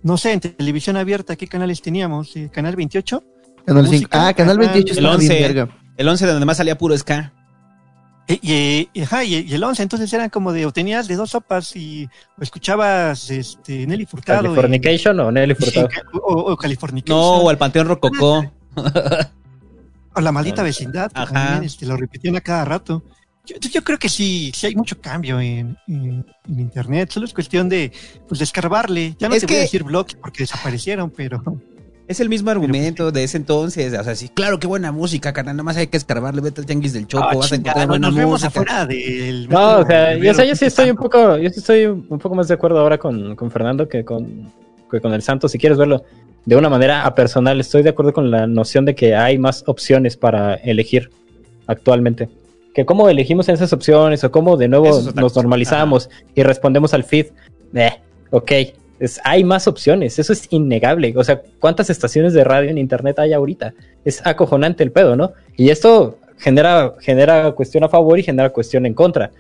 no 0.09 0.17
sé, 0.17 0.33
en 0.33 0.41
televisión 0.41 0.97
abierta, 0.97 1.37
¿qué 1.37 1.47
canales 1.47 1.83
teníamos? 1.83 2.35
Eh, 2.37 2.49
¿Canal 2.53 2.75
28? 2.77 3.23
Canal 3.67 3.83
Música, 3.85 3.99
cinco- 3.99 4.11
Ah, 4.13 4.33
Canal 4.35 4.57
canal- 4.57 4.59
28 4.75 4.93
El 4.93 4.99
estaba 4.99 5.17
bien 5.19 5.31
11. 5.33 5.43
verga. 5.43 5.69
El 5.97 6.09
11 6.09 6.27
donde 6.27 6.47
más 6.47 6.57
salía 6.57 6.79
puro 6.79 6.97
ska. 6.97 7.33
Eh, 8.27 8.39
Y, 8.43 8.89
y- 8.99 9.03
ajá, 9.03 9.25
y- 9.25 9.35
y 9.47 9.55
el 9.55 9.63
11, 9.65 9.83
entonces 9.83 10.13
eran 10.13 10.29
como 10.31 10.53
de, 10.53 10.67
o 10.67 10.73
tenías 10.73 11.09
de 11.09 11.17
dos 11.17 11.31
sopas 11.31 11.75
y 11.77 12.09
o 12.39 12.43
escuchabas 12.43 13.31
este, 13.31 13.87
Nelly 13.87 14.07
Furtado. 14.07 14.41
y- 14.41 14.45
¿Californication 14.45 15.21
o 15.21 15.31
Nelly 15.33 15.55
Furtado? 15.55 15.89
o, 16.13 16.53
o 16.53 16.57
Californication. 16.57 17.19
No, 17.19 17.37
o 17.45 17.49
al 17.51 17.59
Panteón 17.59 17.87
Rococó. 17.89 18.45
O 20.15 20.21
la 20.21 20.33
maldita 20.33 20.63
vecindad, 20.65 21.13
que 21.13 21.21
Ajá. 21.21 21.33
también 21.33 21.65
este, 21.65 21.87
lo 21.87 21.97
repetían 21.97 22.35
a 22.37 22.41
cada 22.41 22.65
rato. 22.65 23.05
Yo, 23.49 23.57
yo 23.71 23.83
creo 23.83 23.99
que 23.99 24.09
sí, 24.09 24.53
sí 24.55 24.67
hay 24.67 24.75
mucho 24.77 25.01
cambio 25.01 25.41
en, 25.41 25.77
en- 25.89 26.25
en 26.49 26.61
internet. 26.61 27.11
Solo 27.11 27.27
es 27.27 27.33
cuestión 27.33 27.69
de, 27.69 27.91
pues, 28.29 28.39
de 28.39 28.45
escarbarle. 28.45 29.17
Ya 29.19 29.29
no 29.29 29.35
Es 29.35 29.41
te 29.41 29.47
voy 29.47 29.57
a 29.57 29.61
decir 29.61 29.83
blogs 29.85 30.15
porque 30.15 30.43
desaparecieron, 30.43 31.11
pero 31.11 31.43
Es 32.07 32.21
el 32.21 32.29
mismo 32.29 32.51
argumento 32.51 33.11
de 33.13 33.25
ese 33.25 33.37
entonces. 33.37 33.93
O 33.99 34.03
sea, 34.05 34.15
sí, 34.15 34.29
claro, 34.31 34.59
qué 34.59 34.67
buena 34.67 34.93
música, 34.93 35.33
carnal. 35.33 35.57
Nada 35.57 35.65
más 35.65 35.77
hay 35.77 35.87
que 35.89 35.97
escarbarle, 35.99 36.41
vete 36.41 36.61
al 36.63 36.67
tianguis 36.67 36.93
del 36.93 37.07
Choco, 37.07 37.25
Ah, 37.31 37.35
vas 37.37 37.53
a 37.53 37.57
encontrar 37.57 37.87
no, 37.87 37.93
buena 37.93 38.07
nos 38.09 38.17
vemos 38.17 38.31
música. 38.43 38.49
afuera 38.49 38.87
del 38.87 39.49
No, 39.49 39.79
o 39.81 39.87
sea, 39.87 40.13
yo, 40.13 40.19
Rivero, 40.21 40.35
sé, 40.35 40.49
yo 40.49 40.55
sí 40.55 40.61
¿qué 40.61 40.67
estoy 40.67 40.91
un 40.91 40.97
poco, 40.97 41.37
yo 41.39 41.51
sí 41.51 41.61
estoy 41.61 41.85
un 41.87 42.19
poco 42.19 42.35
más 42.35 42.49
de 42.49 42.55
acuerdo 42.55 42.79
ahora 42.81 42.99
con, 42.99 43.35
con 43.37 43.51
Fernando 43.51 43.89
que 43.89 44.05
con, 44.05 44.51
que 44.91 45.01
con 45.01 45.13
el 45.13 45.23
Santo. 45.23 45.49
Si 45.49 45.59
quieres 45.59 45.77
verlo 45.79 46.03
de 46.47 46.57
una 46.57 46.71
manera 46.71 47.05
apersonal, 47.05 47.61
estoy 47.61 47.83
de 47.83 47.91
acuerdo 47.91 48.13
con 48.15 48.31
la 48.31 48.47
noción 48.47 48.87
de 48.87 48.95
que 48.95 49.15
hay 49.15 49.37
más 49.39 49.65
opciones 49.67 50.17
para 50.17 50.55
elegir 50.55 51.11
actualmente. 51.67 52.29
Que 52.79 52.87
cómo 52.87 53.09
elegimos 53.09 53.49
esas 53.49 53.73
opciones 53.73 54.23
o 54.23 54.31
cómo 54.31 54.57
de 54.57 54.69
nuevo 54.69 55.01
es 55.01 55.13
nos 55.17 55.35
normalizamos 55.35 56.09
y 56.37 56.45
respondemos 56.45 56.95
al 56.95 57.03
feed. 57.03 57.27
Eh, 57.75 57.91
ok, 58.31 58.53
es, 59.01 59.21
hay 59.25 59.43
más 59.43 59.67
opciones, 59.67 60.17
eso 60.21 60.33
es 60.33 60.47
innegable. 60.51 61.13
O 61.17 61.25
sea, 61.25 61.43
¿cuántas 61.59 61.91
estaciones 61.91 62.35
de 62.35 62.45
radio 62.45 62.71
en 62.71 62.79
internet 62.79 63.19
hay 63.19 63.33
ahorita? 63.33 63.75
Es 64.05 64.25
acojonante 64.25 64.85
el 64.85 64.93
pedo, 64.93 65.17
¿no? 65.17 65.33
Y 65.57 65.71
esto 65.71 66.19
genera, 66.39 66.95
genera 67.01 67.51
cuestión 67.51 67.83
a 67.83 67.89
favor 67.89 68.17
y 68.17 68.23
genera 68.23 68.51
cuestión 68.51 68.87
en 68.87 68.95
contra. 68.95 69.33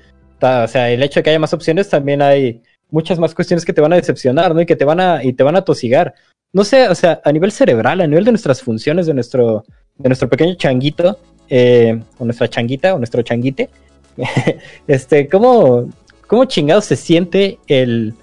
O 0.43 0.67
sea, 0.67 0.91
el 0.91 1.01
hecho 1.05 1.21
de 1.21 1.23
que 1.23 1.31
haya 1.31 1.39
más 1.39 1.55
opciones 1.55 1.89
también 1.89 2.23
hay 2.23 2.61
muchas 2.91 3.21
más 3.21 3.37
cuestiones 3.37 3.65
que 3.65 3.73
te 3.73 3.81
van 3.81 3.93
a 3.93 3.97
decepcionar, 3.97 4.53
¿no? 4.53 4.63
Y 4.63 4.67
que 4.67 4.75
te 4.75 4.85
van 4.85 4.99
a, 4.99 5.23
y 5.23 5.33
te 5.33 5.45
van 5.45 5.55
a 5.55 5.63
tosigar. 5.63 6.13
No 6.53 6.65
sé, 6.65 6.89
o 6.89 6.95
sea, 6.97 7.21
a 7.25 7.31
nivel 7.31 7.53
cerebral, 7.53 8.01
a 8.01 8.07
nivel 8.09 8.25
de 8.25 8.33
nuestras 8.33 8.63
funciones, 8.63 9.07
de 9.07 9.15
nuestro, 9.15 9.65
de 9.97 10.09
nuestro 10.09 10.29
pequeño 10.29 10.55
changuito, 10.55 11.21
eh, 11.49 12.01
o 12.19 12.25
nuestra 12.25 12.49
changuita, 12.49 12.95
o 12.95 12.99
nuestro 12.99 13.23
changuite, 13.23 13.71
este, 14.87 15.29
¿cómo, 15.29 15.89
cómo 16.27 16.45
chingado 16.45 16.81
se 16.81 16.97
siente 16.97 17.59
el, 17.67 18.15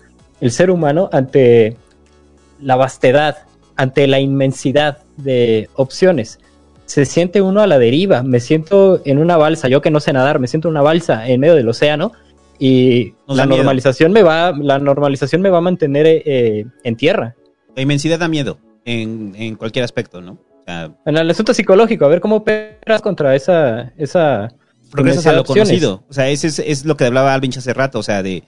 el 0.42 0.52
ser 0.52 0.70
humano 0.70 1.10
ante 1.12 1.78
la 2.62 2.76
vastedad, 2.76 3.38
ante 3.76 4.08
la 4.08 4.20
inmensidad 4.20 5.00
de 5.18 5.70
opciones? 5.76 6.40
Se 6.86 7.06
siente 7.06 7.42
uno 7.42 7.62
a 7.62 7.68
la 7.68 7.80
deriva, 7.80 8.22
me 8.22 8.40
siento 8.40 9.02
en 9.06 9.18
una 9.18 9.38
balsa, 9.38 9.68
yo 9.68 9.82
que 9.82 9.90
no 9.90 10.00
sé 10.00 10.14
nadar, 10.14 10.40
me 10.40 10.48
siento 10.48 10.68
en 10.68 10.74
una 10.74 10.82
balsa 10.84 11.28
en 11.28 11.40
medio 11.40 11.56
del 11.56 11.68
océano 11.68 12.12
y 12.60 13.14
Nos 13.28 13.38
la 13.38 13.46
miedo. 13.46 13.58
normalización 13.58 14.12
me 14.12 14.22
va, 14.22 14.52
la 14.52 14.80
normalización 14.80 15.42
me 15.42 15.50
va 15.50 15.58
a 15.58 15.62
mantener 15.62 16.06
eh, 16.08 16.66
en 16.84 16.96
tierra. 16.96 17.36
La 17.76 17.82
inmensidad 17.82 18.20
da 18.20 18.28
miedo 18.28 18.60
en, 18.86 19.34
en 19.36 19.56
cualquier 19.56 19.84
aspecto, 19.84 20.22
¿no? 20.22 20.38
Sea, 20.66 20.92
En 21.06 21.18
el 21.18 21.30
asunto 21.30 21.54
psicológico, 21.54 22.06
a 22.06 22.08
ver 22.10 22.22
cómo 22.22 22.38
operas 22.38 23.02
contra 23.02 23.36
esa, 23.36 23.94
esa 23.98 24.50
regresas 24.94 25.28
a 25.28 25.34
lo 25.34 25.42
opciones. 25.42 25.68
conocido. 25.70 26.04
O 26.10 26.14
sea, 26.14 26.30
ese 26.30 26.48
es, 26.48 26.60
es 26.60 26.86
lo 26.86 26.98
que 26.98 27.06
hablaba 27.06 27.34
Alvin 27.34 27.52
hace 27.56 27.74
rato, 27.74 28.00
o 28.00 28.04
sea, 28.04 28.24
de, 28.24 28.44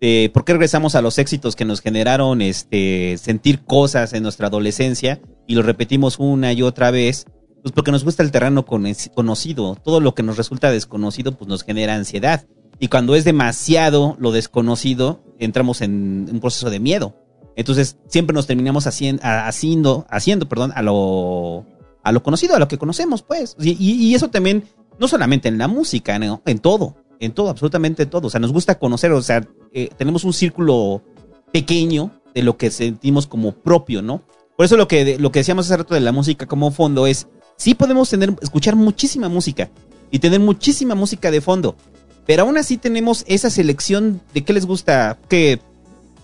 de 0.00 0.30
por 0.34 0.44
qué 0.44 0.52
regresamos 0.52 0.94
a 0.94 1.02
los 1.02 1.18
éxitos 1.18 1.54
que 1.54 1.64
nos 1.64 1.80
generaron 1.80 2.42
este 2.42 3.16
sentir 3.18 3.64
cosas 3.64 4.12
en 4.12 4.22
nuestra 4.24 4.48
adolescencia 4.48 5.20
y 5.46 5.54
lo 5.54 5.62
repetimos 5.62 6.18
una 6.18 6.52
y 6.52 6.62
otra 6.62 6.90
vez. 6.90 7.26
Pues 7.62 7.70
porque 7.72 7.92
nos 7.92 8.02
gusta 8.02 8.24
el 8.24 8.32
terreno 8.32 8.64
con- 8.66 8.86
conocido. 9.14 9.76
Todo 9.76 10.00
lo 10.00 10.16
que 10.16 10.24
nos 10.24 10.36
resulta 10.36 10.72
desconocido, 10.72 11.30
pues 11.38 11.46
nos 11.48 11.62
genera 11.62 11.94
ansiedad. 11.94 12.44
Y 12.80 12.88
cuando 12.88 13.14
es 13.14 13.24
demasiado 13.24 14.16
lo 14.18 14.32
desconocido, 14.32 15.22
entramos 15.38 15.80
en 15.80 16.28
un 16.32 16.40
proceso 16.40 16.70
de 16.70 16.80
miedo. 16.80 17.14
Entonces, 17.56 17.96
siempre 18.08 18.34
nos 18.34 18.46
terminamos 18.46 18.86
hacien- 18.86 19.20
a- 19.22 19.46
haciendo, 19.46 20.06
haciendo, 20.10 20.48
perdón, 20.48 20.72
a 20.74 20.82
lo, 20.82 21.66
a 22.02 22.12
lo 22.12 22.22
conocido, 22.22 22.54
a 22.56 22.58
lo 22.58 22.68
que 22.68 22.78
conocemos, 22.78 23.22
pues. 23.22 23.56
Y 23.60 24.14
eso 24.14 24.28
también, 24.28 24.64
no 24.98 25.08
solamente 25.08 25.48
en 25.48 25.58
la 25.58 25.68
música, 25.68 26.18
¿no? 26.18 26.42
en 26.46 26.58
todo, 26.58 26.96
en 27.20 27.32
todo, 27.32 27.50
absolutamente 27.50 28.06
todo. 28.06 28.26
O 28.28 28.30
sea, 28.30 28.40
nos 28.40 28.52
gusta 28.52 28.78
conocer, 28.78 29.12
o 29.12 29.22
sea, 29.22 29.46
eh, 29.72 29.90
tenemos 29.96 30.24
un 30.24 30.32
círculo 30.32 31.02
pequeño 31.52 32.10
de 32.34 32.42
lo 32.42 32.56
que 32.56 32.70
sentimos 32.70 33.26
como 33.26 33.52
propio, 33.52 34.00
¿no? 34.02 34.22
Por 34.56 34.66
eso 34.66 34.76
lo 34.76 34.88
que, 34.88 35.18
lo 35.18 35.32
que 35.32 35.40
decíamos 35.40 35.66
hace 35.66 35.76
rato 35.76 35.94
de 35.94 36.00
la 36.00 36.12
música 36.12 36.46
como 36.46 36.70
fondo 36.70 37.06
es, 37.06 37.26
sí 37.56 37.74
podemos 37.74 38.08
tener, 38.10 38.34
escuchar 38.42 38.76
muchísima 38.76 39.28
música 39.28 39.70
y 40.10 40.18
tener 40.18 40.40
muchísima 40.40 40.94
música 40.94 41.30
de 41.30 41.40
fondo, 41.40 41.74
pero 42.26 42.42
aún 42.42 42.56
así 42.58 42.76
tenemos 42.76 43.24
esa 43.26 43.50
selección 43.50 44.20
de 44.34 44.44
qué 44.44 44.52
les 44.52 44.66
gusta, 44.66 45.18
que 45.28 45.60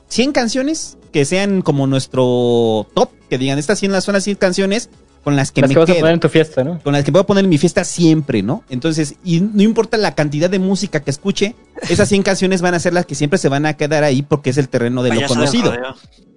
100 0.09 0.33
canciones 0.33 0.98
que 1.19 1.25
sean 1.25 1.63
como 1.63 1.89
nuestro 1.89 2.87
top, 2.95 3.11
que 3.29 3.39
digan, 3.39 3.59
estas 3.59 3.81
100 3.81 3.91
las 3.91 4.05
son 4.05 4.13
las 4.13 4.23
100 4.23 4.37
canciones 4.37 4.89
con 5.25 5.35
las 5.35 5.51
que 5.51 5.63
las 5.63 5.69
me 5.71 5.75
que 5.75 5.81
vas 5.81 5.91
a 5.91 5.95
poner 5.95 6.15
en 6.15 6.21
tu 6.21 6.29
fiesta, 6.29 6.63
¿no? 6.63 6.79
con 6.81 6.93
las 6.93 7.03
que 7.03 7.11
voy 7.11 7.21
a 7.23 7.25
poner 7.25 7.43
en 7.43 7.51
mi 7.51 7.59
fiesta 7.59 7.83
siempre, 7.83 8.41
¿no? 8.45 8.63
Entonces, 8.71 9.17
y 9.25 9.41
no 9.41 9.63
importa 9.65 9.97
la 9.97 10.15
cantidad 10.15 10.49
de 10.49 10.61
música 10.61 11.01
que 11.03 11.11
escuche, 11.11 11.57
esas 11.89 12.09
100 12.09 12.23
canciones 12.23 12.63
van 12.63 12.75
a 12.75 12.79
ser 12.79 12.93
las 12.93 13.05
que 13.05 13.17
siempre 13.17 13.37
se 13.37 13.49
van 13.49 13.67
a 13.67 13.77
quedar 13.77 14.05
ahí 14.05 14.23
porque 14.23 14.51
es 14.51 14.59
el 14.59 14.69
terreno 14.69 15.03
de 15.03 15.09
lo 15.09 15.17
Payaso 15.17 15.35
conocido. 15.35 15.75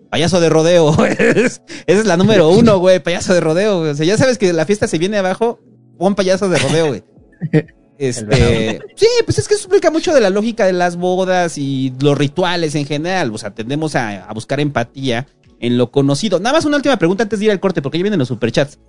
Payaso 0.09 0.41
de 0.41 0.49
rodeo. 0.49 1.05
es- 1.05 1.61
Esa 1.85 1.99
es 1.99 2.05
la 2.07 2.17
número 2.17 2.49
uno, 2.49 2.79
güey. 2.79 2.99
Payaso 2.99 3.35
de 3.35 3.39
rodeo. 3.39 3.81
O 3.81 3.93
sea, 3.93 4.03
ya 4.03 4.17
sabes 4.17 4.39
que 4.39 4.51
la 4.51 4.65
fiesta 4.65 4.87
se 4.87 4.97
viene 4.97 5.19
abajo, 5.19 5.59
pon 5.99 6.15
payaso 6.15 6.49
de 6.49 6.57
rodeo, 6.57 6.87
güey. 6.87 7.03
Este, 7.97 8.79
sí, 8.95 9.07
pues 9.25 9.37
es 9.37 9.47
que 9.47 9.53
eso 9.53 9.65
explica 9.65 9.91
mucho 9.91 10.13
de 10.13 10.21
la 10.21 10.31
lógica 10.31 10.65
de 10.65 10.73
las 10.73 10.95
bodas 10.95 11.57
y 11.57 11.93
los 11.99 12.17
rituales 12.17 12.73
en 12.75 12.85
general. 12.85 13.31
O 13.33 13.37
sea, 13.37 13.51
tendemos 13.51 13.95
a, 13.95 14.25
a 14.25 14.33
buscar 14.33 14.59
empatía 14.59 15.27
en 15.59 15.77
lo 15.77 15.91
conocido. 15.91 16.39
Nada 16.39 16.57
más 16.57 16.65
una 16.65 16.77
última 16.77 16.97
pregunta 16.97 17.23
antes 17.23 17.39
de 17.39 17.45
ir 17.45 17.51
al 17.51 17.59
corte, 17.59 17.81
porque 17.81 17.99
ya 17.99 18.03
vienen 18.03 18.19
los 18.19 18.27
superchats. 18.27 18.79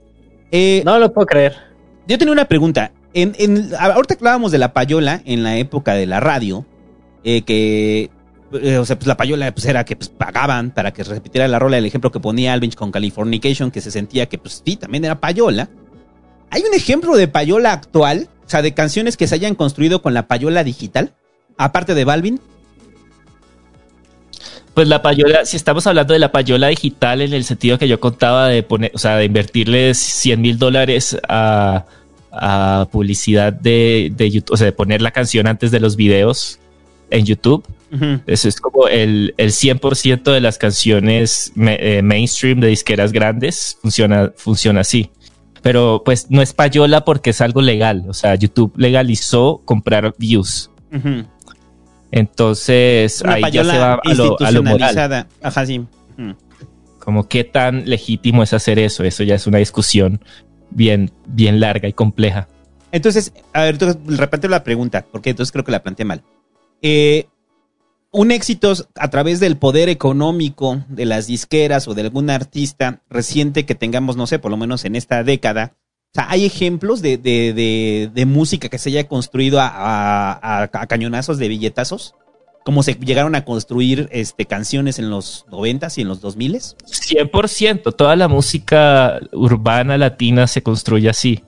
Eh, 0.50 0.82
No 0.84 0.98
lo 0.98 1.12
puedo 1.12 1.26
creer. 1.26 1.56
Yo 2.08 2.18
tenía 2.18 2.32
una 2.32 2.46
pregunta. 2.46 2.92
En, 3.14 3.34
en, 3.38 3.70
ahorita 3.78 4.14
hablábamos 4.14 4.52
de 4.52 4.58
la 4.58 4.72
payola 4.72 5.20
en 5.26 5.42
la 5.42 5.58
época 5.58 5.92
de 5.92 6.06
la 6.06 6.18
radio, 6.20 6.64
eh, 7.24 7.42
que, 7.42 8.10
eh, 8.54 8.78
o 8.78 8.84
sea, 8.86 8.96
pues 8.96 9.06
la 9.06 9.18
payola 9.18 9.52
pues, 9.52 9.66
era 9.66 9.84
que 9.84 9.96
pues, 9.96 10.08
pagaban 10.08 10.70
para 10.70 10.92
que 10.92 11.04
repitiera 11.04 11.46
la 11.46 11.58
rola, 11.58 11.76
el 11.76 11.84
ejemplo 11.84 12.10
que 12.10 12.20
ponía 12.20 12.54
Alvinch 12.54 12.74
con 12.74 12.90
Californication, 12.90 13.70
que 13.70 13.82
se 13.82 13.90
sentía 13.90 14.26
que 14.26 14.38
pues 14.38 14.62
sí, 14.64 14.76
también 14.76 15.04
era 15.04 15.20
payola. 15.20 15.68
¿Hay 16.50 16.62
un 16.62 16.74
ejemplo 16.74 17.16
de 17.16 17.28
payola 17.28 17.72
actual? 17.72 18.28
O 18.52 18.54
sea, 18.54 18.60
de 18.60 18.74
canciones 18.74 19.16
que 19.16 19.26
se 19.26 19.34
hayan 19.34 19.54
construido 19.54 20.02
con 20.02 20.12
la 20.12 20.26
payola 20.26 20.62
digital, 20.62 21.14
aparte 21.56 21.94
de 21.94 22.04
Balvin. 22.04 22.38
Pues 24.74 24.88
la 24.88 25.00
payola, 25.00 25.46
si 25.46 25.56
estamos 25.56 25.86
hablando 25.86 26.12
de 26.12 26.18
la 26.18 26.32
payola 26.32 26.68
digital 26.68 27.22
en 27.22 27.32
el 27.32 27.44
sentido 27.44 27.78
que 27.78 27.88
yo 27.88 27.98
contaba 27.98 28.48
de 28.48 28.62
poner, 28.62 28.90
o 28.94 28.98
sea, 28.98 29.16
de 29.16 29.24
invertirles 29.24 29.96
100 29.96 30.40
mil 30.42 30.58
dólares 30.58 31.16
a, 31.30 31.86
a 32.30 32.88
publicidad 32.92 33.54
de, 33.54 34.12
de 34.14 34.30
YouTube, 34.30 34.52
o 34.52 34.56
sea, 34.58 34.66
de 34.66 34.72
poner 34.72 35.00
la 35.00 35.12
canción 35.12 35.46
antes 35.46 35.70
de 35.70 35.80
los 35.80 35.96
videos 35.96 36.58
en 37.08 37.24
YouTube. 37.24 37.64
Eso 38.26 38.48
es 38.50 38.60
como 38.60 38.86
el, 38.86 39.32
el 39.38 39.50
100% 39.50 40.30
de 40.30 40.40
las 40.42 40.58
canciones 40.58 41.52
me- 41.54 41.78
eh, 41.80 42.02
mainstream 42.02 42.60
de 42.60 42.68
disqueras 42.68 43.12
grandes 43.12 43.78
funciona, 43.80 44.30
funciona 44.36 44.80
así. 44.82 45.10
Pero 45.62 46.02
pues 46.05 46.30
no 46.30 46.43
es 46.43 46.52
payola 46.52 47.05
porque 47.05 47.30
es 47.30 47.40
algo 47.40 47.62
legal. 47.62 48.05
O 48.09 48.14
sea, 48.14 48.34
YouTube 48.34 48.72
legalizó 48.76 49.62
comprar 49.64 50.14
views. 50.18 50.70
Entonces 52.10 53.22
Una 53.22 53.34
ahí 53.34 53.43
ya 53.51 53.64
se 53.64 53.78
va 53.78 53.94
a 53.94 54.14
lo, 54.14 54.40
a 54.40 54.51
lo 54.51 54.62
moral. 54.62 55.26
Ajá, 55.40 55.66
sí. 55.66 55.86
Como 56.98 57.28
qué 57.28 57.44
tan 57.44 57.89
legítimo 57.89 58.43
es 58.43 58.52
hacer 58.52 58.78
eso. 58.78 59.05
Eso 59.05 59.22
ya 59.22 59.36
es 59.36 59.47
una 59.47 59.59
discusión 59.59 60.20
bien, 60.70 61.10
bien 61.26 61.60
larga 61.60 61.89
y 61.89 61.93
compleja. 61.93 62.48
Entonces, 62.90 63.32
a 63.55 63.62
ver, 63.62 63.74
entonces, 63.74 64.51
la 64.51 64.64
pregunta, 64.64 65.06
porque 65.10 65.30
entonces 65.30 65.51
creo 65.51 65.64
que 65.64 65.72
la 65.72 65.82
planteé 65.82 66.05
mal. 66.05 66.22
Eh, 66.82 67.26
un 68.12 68.30
éxito 68.30 68.74
a 68.94 69.09
través 69.09 69.40
del 69.40 69.56
poder 69.56 69.89
económico 69.89 70.84
de 70.89 71.06
las 71.06 71.26
disqueras 71.26 71.89
o 71.89 71.94
de 71.94 72.02
algún 72.02 72.28
artista 72.28 73.01
reciente 73.09 73.64
que 73.64 73.74
tengamos, 73.74 74.16
no 74.16 74.26
sé, 74.26 74.39
por 74.39 74.51
lo 74.51 74.59
menos 74.59 74.84
en 74.84 74.97
esta 74.97 75.24
década. 75.24 75.74
O 76.10 76.14
sea, 76.14 76.30
hay 76.30 76.44
ejemplos 76.44 77.01
de, 77.01 77.16
de, 77.16 77.55
de, 77.55 78.10
de 78.12 78.26
música 78.26 78.68
que 78.68 78.76
se 78.76 78.90
haya 78.90 79.09
construido 79.09 79.59
a, 79.62 80.68
cañonazos 80.89 81.39
de 81.39 81.48
billetazos. 81.48 82.14
Como 82.66 82.82
se 82.82 82.94
llegaron 82.94 83.34
a 83.34 83.44
construir 83.44 84.09
este, 84.12 84.44
canciones 84.44 84.98
en 84.98 85.10
los 85.10 85.47
noventas 85.51 85.97
y 85.97 86.02
en 86.02 86.09
los 86.09 86.20
2000 86.20 86.52
100%. 86.52 87.97
Toda 87.97 88.14
la 88.14 88.28
música 88.28 89.18
urbana 89.32 89.97
latina 89.97 90.47
se 90.47 90.62
construye 90.62 91.09
así. 91.09 91.43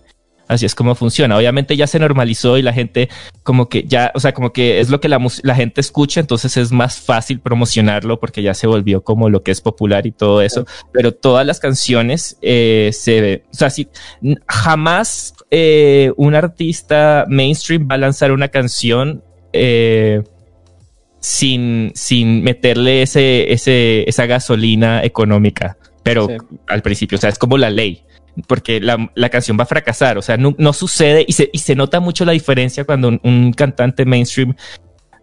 Así 0.47 0.67
es 0.67 0.75
como 0.75 0.95
funciona. 0.95 1.37
Obviamente 1.37 1.77
ya 1.77 1.87
se 1.87 1.99
normalizó 1.99 2.59
y 2.59 2.63
la 2.63 2.73
gente 2.73 3.09
como 3.43 3.69
que 3.69 3.85
ya, 3.85 4.13
o 4.15 4.21
sea, 4.21 4.35
como 4.35 4.53
que 4.53 4.81
es 4.81 4.91
lo 4.91 5.01
que 5.01 5.09
la, 5.09 5.19
gente 5.55 5.81
escucha, 5.81 6.21
entonces 6.21 6.57
es 6.57 6.71
más 6.71 6.99
fácil 7.01 7.41
promocionarlo 7.41 8.21
porque 8.21 8.43
ya 8.43 8.53
se 8.55 8.67
volvió 8.67 9.03
como 9.03 9.31
lo 9.31 9.43
que 9.43 9.51
es 9.51 9.61
popular 9.61 10.07
y 10.07 10.13
todo 10.13 10.43
eso. 10.43 10.67
Pero 10.93 11.13
todas 11.13 11.47
las 11.47 11.61
canciones 11.61 12.39
eh, 12.43 12.91
se, 12.93 13.45
o 13.51 13.55
sea, 13.55 13.71
si 13.71 13.89
jamás 14.47 15.35
eh, 15.51 16.13
un 16.17 16.35
artista 16.35 17.25
mainstream 17.29 17.89
va 17.91 17.95
a 17.95 17.99
lanzar 17.99 18.33
una 18.33 18.49
canción 18.49 19.23
eh, 19.53 20.23
sin, 21.21 21.93
sin 21.95 22.43
meterle 22.43 23.01
ese, 23.03 23.51
ese, 23.53 24.09
esa 24.09 24.27
gasolina 24.27 25.03
económica. 25.03 25.79
Pero 26.03 26.27
Sí. 26.29 26.37
al 26.67 26.83
principio, 26.83 27.17
o 27.17 27.21
sea, 27.21 27.31
es 27.31 27.39
como 27.39 27.57
la 27.57 27.71
ley. 27.71 28.05
Porque 28.49 28.81
la, 28.81 29.11
la 29.15 29.29
canción 29.29 29.57
va 29.59 29.63
a 29.63 29.67
fracasar, 29.67 30.19
o 30.19 30.23
sea, 30.23 30.37
no, 30.37 30.55
no 30.59 30.73
sucede 30.73 31.25
y 31.29 31.33
se, 31.35 31.51
y 31.53 31.59
se 31.59 31.75
nota 31.77 32.01
mucho 32.01 32.25
la 32.25 32.33
diferencia 32.33 32.85
cuando 32.85 33.09
un, 33.09 33.21
un 33.23 33.53
cantante 33.53 34.05
mainstream 34.05 34.55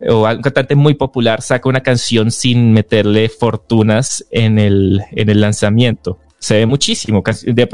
o 0.08 0.28
un 0.28 0.42
cantante 0.42 0.76
muy 0.76 0.94
popular 0.94 1.42
saca 1.42 1.68
una 1.68 1.82
canción 1.82 2.32
sin 2.32 2.72
meterle 2.72 3.28
fortunas 3.30 4.26
en 4.32 4.58
el, 4.60 5.02
en 5.12 5.30
el 5.30 5.42
lanzamiento. 5.42 6.20
Se 6.40 6.56
ve 6.56 6.66
muchísimo, 6.66 7.22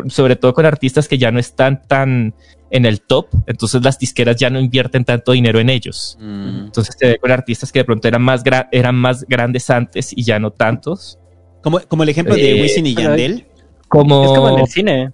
sobre 0.09 0.35
todo 0.35 0.53
con 0.53 0.65
artistas 0.65 1.07
que 1.07 1.17
ya 1.17 1.31
no 1.31 1.39
están 1.39 1.83
tan 1.87 2.33
en 2.69 2.85
el 2.85 2.99
top, 2.99 3.27
entonces 3.45 3.81
las 3.81 3.97
disqueras 3.97 4.35
ya 4.35 4.49
no 4.49 4.59
invierten 4.59 5.05
tanto 5.05 5.31
dinero 5.31 5.59
en 5.61 5.69
ellos. 5.69 6.17
Entonces 6.19 6.95
se 6.99 7.07
ve 7.07 7.17
con 7.17 7.31
artistas 7.31 7.71
que 7.71 7.79
de 7.79 7.85
pronto 7.85 8.07
eran 8.09 8.21
más, 8.23 8.43
gra- 8.43 8.67
eran 8.73 8.95
más 8.95 9.23
grandes 9.25 9.69
antes 9.69 10.11
y 10.13 10.23
ya 10.23 10.37
no 10.39 10.51
tantos. 10.51 11.17
Como, 11.61 11.79
como 11.81 12.03
el 12.03 12.09
ejemplo 12.09 12.35
de 12.35 12.57
Eh, 12.57 12.61
Wisin 12.61 12.87
y 12.87 12.95
Yandel. 12.95 13.45
Como, 13.87 14.23
Es 14.25 14.29
como 14.31 14.49
en 14.49 14.59
el 14.59 14.67
cine. 14.67 15.11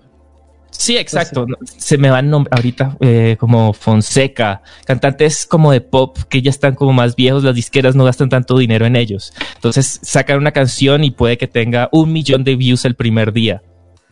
Sí, 0.77 0.97
exacto. 0.97 1.45
Se 1.77 1.97
me 1.97 2.09
van 2.09 2.33
ahorita 2.33 2.97
eh, 2.99 3.37
como 3.39 3.73
Fonseca, 3.73 4.61
cantantes 4.85 5.45
como 5.45 5.71
de 5.71 5.81
pop 5.81 6.17
que 6.29 6.41
ya 6.41 6.49
están 6.49 6.75
como 6.75 6.93
más 6.93 7.15
viejos, 7.15 7.43
las 7.43 7.55
disqueras 7.55 7.95
no 7.95 8.03
gastan 8.03 8.29
tanto 8.29 8.57
dinero 8.57 8.85
en 8.85 8.95
ellos. 8.95 9.33
Entonces 9.55 9.99
sacan 10.01 10.37
una 10.37 10.51
canción 10.51 11.03
y 11.03 11.11
puede 11.11 11.37
que 11.37 11.47
tenga 11.47 11.89
un 11.91 12.11
millón 12.11 12.43
de 12.43 12.55
views 12.55 12.85
el 12.85 12.95
primer 12.95 13.33
día. 13.33 13.61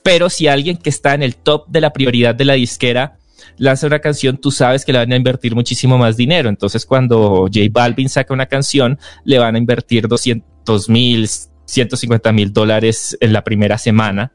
Pero 0.03 0.29
si 0.29 0.47
alguien 0.47 0.77
que 0.77 0.89
está 0.89 1.13
en 1.13 1.23
el 1.23 1.35
top 1.35 1.67
de 1.67 1.81
la 1.81 1.93
prioridad 1.93 2.35
de 2.35 2.45
la 2.45 2.53
disquera 2.53 3.17
lanza 3.57 3.87
una 3.87 3.99
canción, 3.99 4.37
tú 4.37 4.51
sabes 4.51 4.85
que 4.85 4.93
le 4.93 4.99
van 4.99 5.11
a 5.11 5.15
invertir 5.15 5.55
muchísimo 5.55 5.97
más 5.97 6.15
dinero. 6.15 6.49
Entonces 6.49 6.85
cuando 6.85 7.47
J 7.53 7.59
Balvin 7.71 8.09
saca 8.09 8.33
una 8.33 8.45
canción, 8.45 8.99
le 9.25 9.39
van 9.39 9.55
a 9.55 9.57
invertir 9.57 10.07
200 10.07 10.89
mil, 10.89 11.27
150 11.65 12.31
mil 12.31 12.53
dólares 12.53 13.17
en 13.19 13.33
la 13.33 13.43
primera 13.43 13.77
semana. 13.77 14.31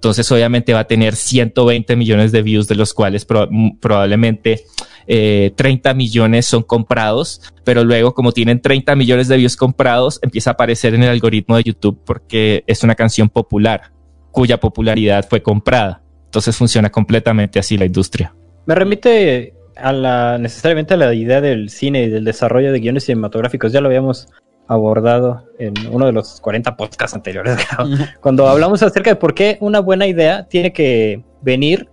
Entonces, 0.00 0.32
obviamente 0.32 0.72
va 0.72 0.80
a 0.80 0.86
tener 0.86 1.14
120 1.14 1.94
millones 1.94 2.32
de 2.32 2.40
views, 2.40 2.66
de 2.68 2.74
los 2.74 2.94
cuales 2.94 3.26
pro- 3.26 3.44
m- 3.50 3.76
probablemente 3.82 4.64
eh, 5.06 5.52
30 5.56 5.92
millones 5.92 6.46
son 6.46 6.62
comprados, 6.62 7.42
pero 7.64 7.84
luego, 7.84 8.14
como 8.14 8.32
tienen 8.32 8.62
30 8.62 8.96
millones 8.96 9.28
de 9.28 9.36
views 9.36 9.56
comprados, 9.56 10.18
empieza 10.22 10.50
a 10.50 10.52
aparecer 10.54 10.94
en 10.94 11.02
el 11.02 11.10
algoritmo 11.10 11.56
de 11.56 11.64
YouTube 11.64 11.98
porque 12.06 12.64
es 12.66 12.82
una 12.82 12.94
canción 12.94 13.28
popular, 13.28 13.92
cuya 14.30 14.58
popularidad 14.58 15.26
fue 15.28 15.42
comprada. 15.42 16.02
Entonces 16.24 16.56
funciona 16.56 16.88
completamente 16.90 17.58
así 17.58 17.76
la 17.76 17.84
industria. 17.84 18.34
Me 18.64 18.74
remite 18.74 19.52
a 19.76 19.92
la 19.92 20.38
necesariamente 20.38 20.94
a 20.94 20.96
la 20.96 21.12
idea 21.12 21.42
del 21.42 21.68
cine 21.68 22.04
y 22.04 22.08
del 22.08 22.24
desarrollo 22.24 22.72
de 22.72 22.80
guiones 22.80 23.04
cinematográficos. 23.04 23.70
Ya 23.72 23.80
lo 23.82 23.88
habíamos 23.88 24.28
abordado 24.74 25.44
en 25.58 25.74
uno 25.90 26.06
de 26.06 26.12
los 26.12 26.40
40 26.40 26.76
podcasts 26.76 27.14
anteriores. 27.14 27.56
Cuando 28.20 28.48
hablamos 28.48 28.82
acerca 28.82 29.10
de 29.10 29.16
por 29.16 29.34
qué 29.34 29.58
una 29.60 29.80
buena 29.80 30.06
idea 30.06 30.46
tiene 30.48 30.72
que 30.72 31.22
venir 31.42 31.88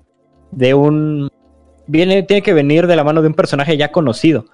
de 0.51 0.73
un 0.73 1.29
viene 1.87 2.23
tiene 2.23 2.41
que 2.41 2.53
venir 2.53 2.85
de 2.87 2.95
la 2.95 3.03
mano 3.03 3.21
de 3.21 3.27
un 3.29 3.33
personaje 3.33 3.75
ya 3.77 3.91
conocido. 3.91 4.45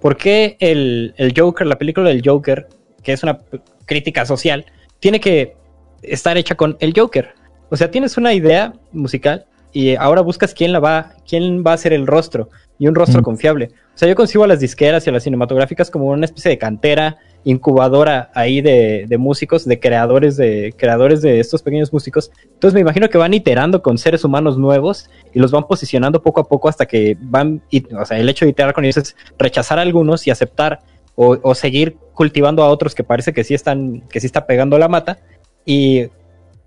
¿Por 0.00 0.16
qué 0.16 0.56
el, 0.60 1.14
el 1.16 1.32
Joker, 1.36 1.66
la 1.66 1.76
película 1.78 2.08
del 2.08 2.22
Joker, 2.24 2.68
que 3.02 3.12
es 3.12 3.22
una 3.22 3.38
crítica 3.86 4.24
social, 4.26 4.64
tiene 5.00 5.20
que 5.20 5.56
estar 6.02 6.36
hecha 6.36 6.54
con 6.54 6.76
el 6.80 6.92
Joker? 6.96 7.34
O 7.70 7.76
sea, 7.76 7.90
tienes 7.90 8.16
una 8.16 8.32
idea 8.32 8.72
musical 8.92 9.46
y 9.72 9.96
ahora 9.96 10.20
buscas 10.20 10.54
quién 10.54 10.72
la 10.72 10.80
va, 10.80 11.14
quién 11.28 11.64
va 11.66 11.72
a 11.72 11.78
ser 11.78 11.92
el 11.92 12.06
rostro 12.06 12.48
y 12.78 12.86
un 12.88 12.94
rostro 12.94 13.20
Mm. 13.20 13.24
confiable. 13.24 13.70
O 13.94 13.98
sea, 13.98 14.08
yo 14.08 14.14
concibo 14.14 14.44
a 14.44 14.46
las 14.46 14.60
disqueras 14.60 15.06
y 15.06 15.10
a 15.10 15.12
las 15.12 15.22
cinematográficas 15.22 15.90
como 15.90 16.06
una 16.06 16.26
especie 16.26 16.50
de 16.50 16.58
cantera, 16.58 17.16
incubadora 17.44 18.30
ahí 18.34 18.60
de, 18.60 19.06
músicos, 19.18 19.64
de 19.64 19.80
creadores 19.80 20.36
de 20.36 20.74
creadores 20.76 21.22
de 21.22 21.40
estos 21.40 21.62
pequeños 21.62 21.92
músicos. 21.92 22.30
Entonces 22.44 22.74
me 22.74 22.80
imagino 22.80 23.08
que 23.08 23.18
van 23.18 23.34
iterando 23.34 23.82
con 23.82 23.98
seres 23.98 24.24
humanos 24.24 24.58
nuevos 24.58 25.10
y 25.32 25.38
los 25.38 25.50
van 25.50 25.66
posicionando 25.66 26.22
poco 26.22 26.40
a 26.40 26.48
poco 26.48 26.68
hasta 26.68 26.86
que 26.86 27.16
van, 27.20 27.62
o 27.98 28.04
sea, 28.04 28.18
el 28.18 28.28
hecho 28.28 28.44
de 28.44 28.50
iterar 28.50 28.74
con 28.74 28.84
ellos 28.84 28.96
es 28.96 29.16
rechazar 29.38 29.78
a 29.78 29.82
algunos 29.82 30.26
y 30.26 30.30
aceptar 30.30 30.80
o, 31.14 31.38
o 31.42 31.54
seguir 31.54 31.96
cultivando 32.14 32.62
a 32.62 32.68
otros 32.68 32.94
que 32.94 33.04
parece 33.04 33.32
que 33.32 33.44
sí 33.44 33.54
están, 33.54 34.02
que 34.08 34.20
sí 34.20 34.26
está 34.26 34.46
pegando 34.46 34.78
la 34.78 34.88
mata 34.88 35.18
y 35.64 36.06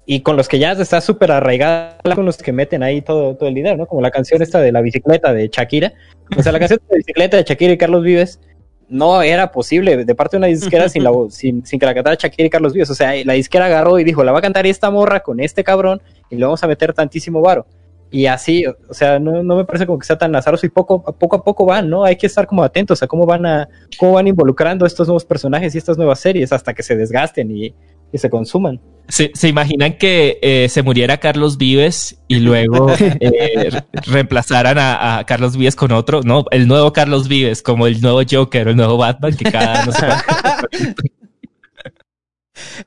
y 0.05 0.21
con 0.21 0.37
los 0.37 0.47
que 0.47 0.59
ya 0.59 0.73
está 0.73 1.01
súper 1.01 1.31
arraigada, 1.31 1.97
con 2.13 2.25
los 2.25 2.37
que 2.37 2.51
meten 2.51 2.83
ahí 2.83 3.01
todo, 3.01 3.35
todo 3.35 3.49
el 3.49 3.55
dinero, 3.55 3.75
¿no? 3.75 3.85
Como 3.87 4.01
la 4.01 4.11
canción 4.11 4.41
esta 4.41 4.59
de 4.59 4.71
la 4.71 4.81
bicicleta 4.81 5.33
de 5.33 5.49
Shakira. 5.51 5.93
O 6.37 6.43
sea, 6.43 6.51
la 6.51 6.59
canción 6.59 6.79
de 6.87 6.93
la 6.93 6.97
bicicleta 6.97 7.37
de 7.37 7.43
Shakira 7.43 7.73
y 7.73 7.77
Carlos 7.77 8.03
Vives 8.03 8.39
no 8.87 9.21
era 9.21 9.51
posible 9.51 10.05
de 10.05 10.15
parte 10.15 10.35
de 10.35 10.39
una 10.39 10.47
disquera 10.47 10.89
sin, 10.89 11.03
la, 11.03 11.11
sin, 11.29 11.65
sin 11.65 11.79
que 11.79 11.85
la 11.85 11.93
cantara 11.93 12.15
Shakira 12.19 12.47
y 12.47 12.49
Carlos 12.49 12.73
Vives. 12.73 12.89
O 12.89 12.95
sea, 12.95 13.13
la 13.23 13.33
disquera 13.33 13.65
agarró 13.65 13.99
y 13.99 14.03
dijo, 14.03 14.23
la 14.23 14.31
va 14.31 14.39
a 14.39 14.41
cantar 14.41 14.65
esta 14.65 14.89
morra 14.91 15.21
con 15.21 15.39
este 15.39 15.63
cabrón 15.63 16.01
y 16.29 16.35
le 16.35 16.45
vamos 16.45 16.63
a 16.63 16.67
meter 16.67 16.93
tantísimo 16.93 17.41
varo. 17.41 17.65
Y 18.11 18.27
así, 18.27 18.65
o 18.65 18.93
sea, 18.93 19.19
no, 19.19 19.43
no 19.43 19.57
me 19.57 19.65
parece 19.65 19.85
como 19.85 19.99
que 19.99 20.05
sea 20.05 20.17
tan 20.17 20.35
azaroso 20.35 20.65
y 20.65 20.69
poco, 20.69 21.03
poco 21.03 21.35
a 21.37 21.43
poco 21.43 21.65
van, 21.65 21.89
¿no? 21.89 22.03
Hay 22.05 22.15
que 22.15 22.27
estar 22.27 22.45
como 22.47 22.63
atentos 22.63 23.01
a 23.03 23.07
cómo 23.07 23.25
van 23.25 23.45
a, 23.45 23.67
cómo 23.99 24.13
van 24.13 24.27
involucrando 24.27 24.85
estos 24.85 25.07
nuevos 25.07 25.25
personajes 25.25 25.75
y 25.75 25.77
estas 25.77 25.97
nuevas 25.97 26.19
series 26.19 26.53
hasta 26.53 26.73
que 26.73 26.83
se 26.83 26.95
desgasten 26.95 27.51
y, 27.51 27.73
y 28.15 28.17
se 28.17 28.29
consuman. 28.29 28.81
¿Se, 29.07 29.29
se 29.35 29.47
imaginan 29.49 29.97
que 29.99 30.39
eh, 30.41 30.67
se 30.67 30.81
muriera 30.81 31.17
Carlos 31.19 31.57
Vives 31.57 32.17
y 32.27 32.39
luego 32.39 32.89
eh, 32.99 33.69
re- 33.69 33.85
reemplazaran 34.07 34.79
a, 34.79 35.19
a 35.19 35.25
Carlos 35.25 35.55
Vives 35.57 35.75
con 35.75 35.91
otro? 35.91 36.21
No, 36.23 36.45
el 36.49 36.67
nuevo 36.67 36.91
Carlos 36.91 37.27
Vives, 37.27 37.61
como 37.61 37.85
el 37.85 38.01
nuevo 38.01 38.21
Joker, 38.29 38.67
el 38.69 38.75
nuevo 38.75 38.97
Batman, 38.97 39.35
que 39.35 39.51
cada 39.51 39.85
no 39.85 39.91
sé 39.91 40.07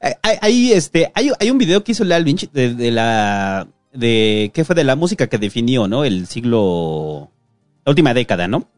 Eh, 0.00 0.14
Hay, 0.22 0.36
hay, 0.40 0.72
este, 0.72 1.10
hay, 1.14 1.30
hay 1.38 1.50
un 1.50 1.58
video 1.58 1.84
que 1.84 1.92
hizo 1.92 2.04
Lal 2.04 2.24
Lynch 2.24 2.50
de, 2.52 2.74
de 2.74 2.90
la. 2.90 3.68
de 3.92 4.50
¿Qué 4.54 4.64
fue? 4.64 4.74
De 4.74 4.84
la 4.84 4.96
música 4.96 5.26
que 5.26 5.38
definió, 5.38 5.86
¿no? 5.88 6.04
El 6.04 6.26
siglo. 6.26 7.30
La 7.84 7.90
última 7.90 8.14
década, 8.14 8.48
¿no? 8.48 8.68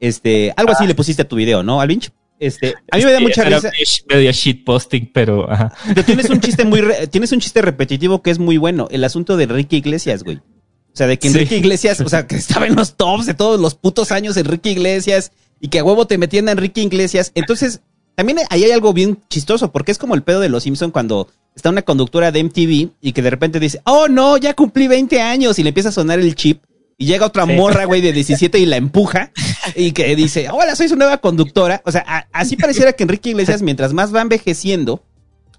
Este, 0.00 0.52
algo 0.56 0.72
así 0.72 0.86
le 0.86 0.94
pusiste 0.94 1.22
a 1.22 1.28
tu 1.28 1.36
video, 1.36 1.62
¿no, 1.62 1.80
Alvinch? 1.80 2.10
Este, 2.40 2.74
a 2.90 2.96
mí 2.96 3.04
me 3.04 3.12
da 3.12 3.18
Sí, 3.18 3.24
mucha 3.24 3.44
risa. 3.44 3.70
Medio 4.08 4.30
shitposting, 4.32 5.10
pero 5.12 5.50
ajá. 5.50 5.72
Pero 5.88 6.04
tienes 6.04 6.30
un 6.30 6.40
chiste 6.40 6.64
muy, 6.64 6.80
re- 6.80 7.06
tienes 7.10 7.32
un 7.32 7.40
chiste 7.40 7.62
repetitivo 7.62 8.22
que 8.22 8.30
es 8.30 8.38
muy 8.38 8.56
bueno. 8.58 8.88
El 8.90 9.02
asunto 9.04 9.36
de 9.36 9.44
Enrique 9.44 9.76
Iglesias, 9.76 10.22
güey. 10.22 10.36
O 10.36 10.96
sea, 10.98 11.06
de 11.06 11.18
que 11.18 11.28
Sí. 11.28 11.34
Enrique 11.34 11.56
Iglesias, 11.56 12.00
o 12.00 12.08
sea, 12.08 12.26
que 12.26 12.36
estaba 12.36 12.66
en 12.66 12.74
los 12.76 12.96
tops 12.96 13.26
de 13.26 13.34
todos 13.34 13.60
los 13.60 13.74
putos 13.74 14.12
años 14.12 14.36
Enrique 14.36 14.70
Iglesias 14.70 15.32
y 15.60 15.68
que 15.68 15.80
a 15.80 15.84
huevo 15.84 16.06
te 16.06 16.18
metían 16.18 16.48
a 16.48 16.52
Enrique 16.52 16.80
Iglesias. 16.82 17.32
Entonces, 17.34 17.80
también 18.14 18.38
ahí 18.50 18.64
hay 18.64 18.70
algo 18.72 18.92
bien 18.92 19.18
chistoso 19.28 19.70
porque 19.72 19.92
es 19.92 19.98
como 19.98 20.14
el 20.14 20.22
pedo 20.22 20.40
de 20.40 20.48
los 20.48 20.62
Simpson 20.64 20.90
cuando 20.90 21.28
está 21.54 21.70
una 21.70 21.82
conductora 21.82 22.30
de 22.32 22.42
MTV 22.44 22.90
y 23.00 23.12
que 23.12 23.22
de 23.22 23.30
repente 23.30 23.58
dice, 23.60 23.80
oh 23.84 24.08
no, 24.08 24.36
ya 24.38 24.54
cumplí 24.54 24.86
20 24.88 25.20
años 25.20 25.58
y 25.58 25.62
le 25.64 25.68
empieza 25.70 25.88
a 25.90 25.92
sonar 25.92 26.18
el 26.20 26.34
chip. 26.36 26.62
Y 27.00 27.06
llega 27.06 27.26
otra 27.26 27.46
Sí. 27.46 27.52
morra, 27.52 27.84
güey, 27.84 28.00
de 28.00 28.12
17 28.12 28.58
y 28.58 28.66
la 28.66 28.76
empuja 28.76 29.30
y 29.76 29.92
que 29.92 30.16
dice, 30.16 30.48
hola, 30.50 30.74
soy 30.74 30.88
su 30.88 30.96
nueva 30.96 31.18
conductora. 31.18 31.80
O 31.84 31.92
sea, 31.92 32.04
a- 32.06 32.26
así 32.32 32.56
pareciera 32.56 32.92
que 32.92 33.04
Enrique 33.04 33.30
Iglesias, 33.30 33.62
mientras 33.62 33.92
más 33.92 34.12
va 34.12 34.20
envejeciendo, 34.20 35.04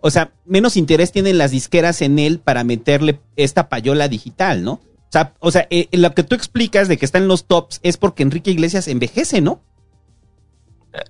o 0.02 0.12
sea, 0.12 0.34
menos 0.46 0.76
interés 0.76 1.14
tienen 1.14 1.38
las 1.38 1.52
disqueras 1.52 2.02
en 2.02 2.20
él 2.20 2.40
para 2.40 2.66
meterle 2.66 3.22
esta 3.38 3.70
payola 3.70 4.10
digital, 4.10 4.64
¿no? 4.66 4.74
O 4.74 5.12
sea, 5.12 5.34
o 5.40 5.50
sea 5.52 5.66
eh, 5.70 5.88
lo 5.94 6.14
que 6.14 6.24
tú 6.24 6.36
explicas 6.36 6.90
de 6.90 6.98
que 6.98 7.06
está 7.06 7.18
en 7.20 7.30
los 7.30 7.46
tops 7.46 7.80
es 7.84 7.96
porque 7.96 8.22
Enrique 8.24 8.52
Iglesias 8.52 8.90
envejece, 8.90 9.40
¿no? 9.40 9.62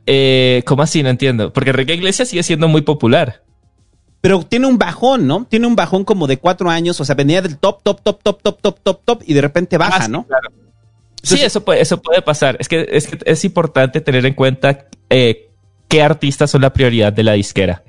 Eh, 0.05 0.61
¿Cómo 0.67 0.83
así? 0.83 1.01
No 1.01 1.09
entiendo. 1.09 1.51
Porque 1.53 1.71
Enrique 1.71 1.95
Iglesias 1.95 2.29
sigue 2.29 2.43
siendo 2.43 2.67
muy 2.67 2.81
popular. 2.81 3.43
Pero 4.21 4.43
tiene 4.43 4.67
un 4.67 4.77
bajón, 4.77 5.27
¿no? 5.27 5.45
Tiene 5.49 5.65
un 5.67 5.75
bajón 5.75 6.03
como 6.03 6.27
de 6.27 6.37
cuatro 6.37 6.69
años, 6.69 6.99
o 6.99 7.05
sea, 7.05 7.15
venía 7.15 7.41
del 7.41 7.57
top, 7.57 7.81
top, 7.83 8.01
top, 8.01 8.21
top, 8.21 8.41
top, 8.41 8.59
top, 8.61 8.79
top, 8.83 9.01
top, 9.05 9.23
y 9.25 9.33
de 9.33 9.41
repente 9.41 9.77
baja, 9.77 10.05
Ah, 10.05 10.07
¿no? 10.07 10.25
claro. 10.25 10.49
Sí, 11.21 11.41
eso 11.41 11.63
puede, 11.65 11.81
eso 11.81 12.01
puede 12.01 12.21
pasar. 12.21 12.55
Es 12.59 12.67
que, 12.69 12.87
es 12.91 13.07
que 13.07 13.19
es 13.25 13.43
importante 13.45 13.99
tener 14.01 14.25
en 14.25 14.33
cuenta 14.33 14.87
eh, 15.09 15.49
qué 15.87 16.01
artistas 16.01 16.51
son 16.51 16.61
la 16.61 16.71
prioridad 16.71 17.11
de 17.11 17.23
la 17.23 17.33
disquera. 17.33 17.83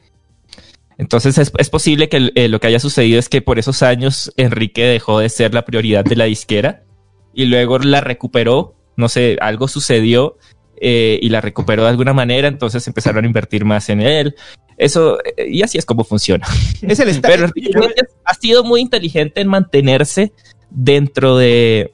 Entonces 0.99 1.39
es, 1.39 1.53
es 1.57 1.71
posible 1.71 2.09
que 2.09 2.31
eh, 2.35 2.49
lo 2.49 2.61
que 2.61 2.67
haya 2.67 2.81
sucedido 2.81 3.19
es 3.19 3.29
que 3.29 3.41
por 3.41 3.59
esos 3.59 3.83
años 3.83 4.33
Enrique 4.37 4.85
dejó 4.85 5.21
de 5.21 5.29
ser 5.29 5.55
la 5.55 5.65
prioridad 5.65 6.05
de 6.05 6.17
la 6.17 6.25
disquera 6.25 6.83
y 7.33 7.47
luego 7.47 7.79
la 7.79 8.01
recuperó, 8.01 8.75
no 8.97 9.09
sé, 9.09 9.39
algo 9.41 9.67
sucedió 9.69 10.37
eh, 10.81 11.19
y 11.21 11.29
la 11.29 11.41
recuperó 11.41 11.83
de 11.85 11.91
alguna 11.91 12.13
manera, 12.15 12.49
entonces 12.49 12.87
empezaron 12.87 13.25
a 13.25 13.27
invertir 13.27 13.65
más 13.65 13.89
en 13.91 14.01
él. 14.01 14.35
Eso, 14.79 15.19
eh, 15.37 15.49
y 15.51 15.63
así 15.63 15.77
es 15.79 15.85
como 15.85 16.05
funciona. 16.05 16.47
Es 16.83 16.99
el 17.01 17.21
Pero 17.21 17.49
ha 18.25 18.35
sido 18.35 18.65
muy 18.65 18.81
inteligente 18.81 19.41
en 19.43 19.49
mantenerse 19.49 20.33
dentro 20.71 21.37
de 21.37 21.93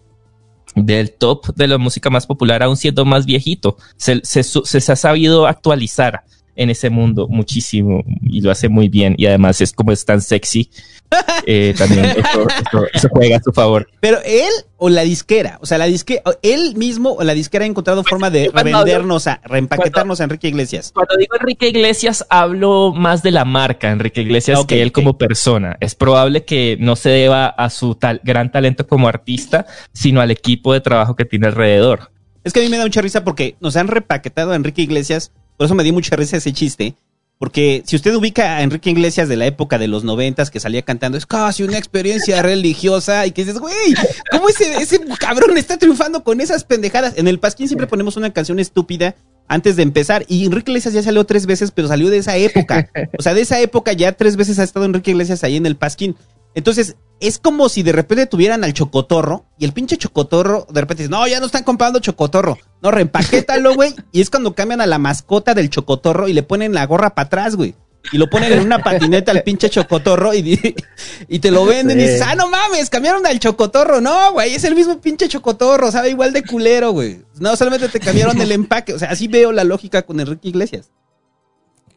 del 0.76 1.12
top 1.12 1.54
de 1.56 1.68
la 1.68 1.78
música 1.78 2.10
más 2.10 2.26
popular, 2.26 2.62
aún 2.62 2.76
siendo 2.76 3.04
más 3.06 3.24
viejito. 3.24 3.76
Se, 3.96 4.20
se- 4.24 4.42
se 4.44 4.92
ha 4.92 4.96
sabido 4.96 5.46
actualizar 5.46 6.22
en 6.54 6.68
ese 6.70 6.90
mundo 6.90 7.28
muchísimo 7.28 8.02
y 8.22 8.40
lo 8.42 8.50
hace 8.50 8.68
muy 8.68 8.88
bien. 8.88 9.14
Y 9.16 9.26
además 9.26 9.60
es 9.62 9.72
como 9.72 9.90
es 9.92 10.04
tan 10.04 10.20
sexy. 10.20 10.70
eh, 11.46 11.74
también 11.76 12.04
eso, 12.16 12.46
eso- 12.48 12.86
eso 12.92 13.08
juega 13.10 13.36
a 13.36 13.42
su 13.42 13.52
favor. 13.52 13.88
Pero 14.00 14.18
él 14.24 14.50
o 14.78 14.88
la 14.88 15.02
disquera, 15.02 15.58
o 15.62 15.66
sea, 15.66 15.78
la 15.78 15.86
disquera, 15.86 16.22
él 16.42 16.74
mismo 16.76 17.12
o 17.12 17.22
la 17.24 17.32
disquera 17.34 17.64
ha 17.64 17.68
encontrado 17.68 18.04
forma 18.04 18.28
de 18.30 18.50
revendernos, 18.52 19.26
a, 19.26 19.40
reempaquetarnos 19.44 20.20
a 20.20 20.24
Enrique 20.24 20.48
Iglesias. 20.48 20.92
Cuando 20.94 21.16
digo 21.16 21.34
Enrique 21.40 21.68
Iglesias, 21.68 22.26
hablo 22.28 22.92
más 22.94 23.22
de 23.22 23.30
la 23.30 23.44
marca 23.44 23.90
Enrique 23.90 24.20
Iglesias 24.22 24.64
que 24.66 24.82
él 24.82 24.92
como 24.92 25.16
persona. 25.16 25.76
Es 25.80 25.94
probable 25.94 26.44
que 26.44 26.76
no 26.80 26.96
se 26.96 27.08
deba 27.10 27.46
a 27.46 27.70
su 27.70 27.94
tal, 27.94 28.20
gran 28.24 28.52
talento 28.52 28.86
como 28.86 29.08
artista, 29.08 29.66
sino 29.92 30.20
al 30.20 30.30
equipo 30.30 30.72
de 30.72 30.80
trabajo 30.80 31.16
que 31.16 31.24
tiene 31.24 31.46
alrededor. 31.46 32.10
Es 32.44 32.52
que 32.52 32.60
a 32.60 32.62
mí 32.62 32.68
me 32.68 32.76
da 32.78 32.84
mucha 32.84 33.00
risa 33.00 33.24
porque 33.24 33.56
nos 33.60 33.76
han 33.76 33.88
repaquetado 33.88 34.52
a 34.52 34.56
Enrique 34.56 34.82
Iglesias, 34.82 35.32
por 35.56 35.64
eso 35.64 35.74
me 35.74 35.82
dio 35.82 35.92
mucha 35.92 36.14
risa 36.16 36.36
ese 36.36 36.52
chiste. 36.52 36.94
Porque 37.38 37.82
si 37.84 37.96
usted 37.96 38.14
ubica 38.14 38.56
a 38.56 38.62
Enrique 38.62 38.90
Iglesias 38.90 39.28
de 39.28 39.36
la 39.36 39.46
época 39.46 39.78
de 39.78 39.88
los 39.88 40.04
noventas 40.04 40.50
que 40.50 40.58
salía 40.58 40.82
cantando, 40.82 41.18
es 41.18 41.26
casi 41.26 41.62
una 41.62 41.76
experiencia 41.76 42.40
religiosa 42.42 43.26
y 43.26 43.32
que 43.32 43.44
dices, 43.44 43.60
güey, 43.60 43.94
¿cómo 44.30 44.48
ese, 44.48 44.76
ese 44.76 45.00
cabrón 45.18 45.58
está 45.58 45.76
triunfando 45.76 46.24
con 46.24 46.40
esas 46.40 46.64
pendejadas? 46.64 47.14
En 47.16 47.28
el 47.28 47.38
Pasquín 47.38 47.68
siempre 47.68 47.86
ponemos 47.86 48.16
una 48.16 48.32
canción 48.32 48.58
estúpida 48.58 49.14
antes 49.48 49.76
de 49.76 49.82
empezar 49.82 50.24
y 50.28 50.46
Enrique 50.46 50.70
Iglesias 50.70 50.94
ya 50.94 51.02
salió 51.02 51.24
tres 51.24 51.46
veces, 51.46 51.70
pero 51.70 51.88
salió 51.88 52.08
de 52.08 52.18
esa 52.18 52.36
época. 52.36 52.90
O 53.18 53.22
sea, 53.22 53.34
de 53.34 53.42
esa 53.42 53.60
época 53.60 53.92
ya 53.92 54.12
tres 54.12 54.36
veces 54.36 54.58
ha 54.58 54.64
estado 54.64 54.86
Enrique 54.86 55.10
Iglesias 55.10 55.44
ahí 55.44 55.56
en 55.56 55.66
el 55.66 55.76
Pasquín. 55.76 56.16
Entonces, 56.54 56.96
es 57.20 57.38
como 57.38 57.68
si 57.68 57.82
de 57.82 57.92
repente 57.92 58.26
tuvieran 58.26 58.64
al 58.64 58.74
chocotorro 58.74 59.46
y 59.58 59.64
el 59.64 59.72
pinche 59.72 59.96
chocotorro 59.96 60.66
de 60.70 60.80
repente 60.80 61.04
dice, 61.04 61.10
no, 61.10 61.26
ya 61.26 61.40
no 61.40 61.46
están 61.46 61.64
comprando 61.64 61.98
chocotorro. 61.98 62.58
No, 62.82 62.90
reempaquétalo, 62.90 63.74
güey. 63.74 63.94
Y 64.12 64.20
es 64.20 64.30
cuando 64.30 64.54
cambian 64.54 64.80
a 64.80 64.86
la 64.86 64.98
mascota 64.98 65.54
del 65.54 65.70
chocotorro 65.70 66.28
y 66.28 66.32
le 66.32 66.42
ponen 66.42 66.74
la 66.74 66.86
gorra 66.86 67.14
para 67.14 67.26
atrás, 67.26 67.56
güey. 67.56 67.74
Y 68.12 68.18
lo 68.18 68.30
ponen 68.30 68.52
en 68.52 68.60
una 68.60 68.78
patineta 68.78 69.32
al 69.32 69.42
pinche 69.42 69.68
chocotorro 69.68 70.32
y, 70.32 70.76
y 71.28 71.38
te 71.40 71.50
lo 71.50 71.64
venden 71.64 71.98
y 71.98 72.04
dices, 72.04 72.22
ah, 72.22 72.34
no 72.34 72.48
mames, 72.48 72.88
cambiaron 72.88 73.26
al 73.26 73.40
chocotorro. 73.40 74.00
No, 74.00 74.32
güey, 74.32 74.54
es 74.54 74.64
el 74.64 74.74
mismo 74.74 75.00
pinche 75.00 75.28
chocotorro, 75.28 75.90
sabe 75.90 76.10
igual 76.10 76.32
de 76.32 76.44
culero, 76.44 76.92
güey. 76.92 77.22
No, 77.40 77.56
solamente 77.56 77.88
te 77.88 77.98
cambiaron 77.98 78.40
el 78.40 78.52
empaque. 78.52 78.92
O 78.92 78.98
sea, 78.98 79.10
así 79.10 79.26
veo 79.26 79.52
la 79.52 79.64
lógica 79.64 80.02
con 80.02 80.20
Enrique 80.20 80.48
Iglesias. 80.48 80.90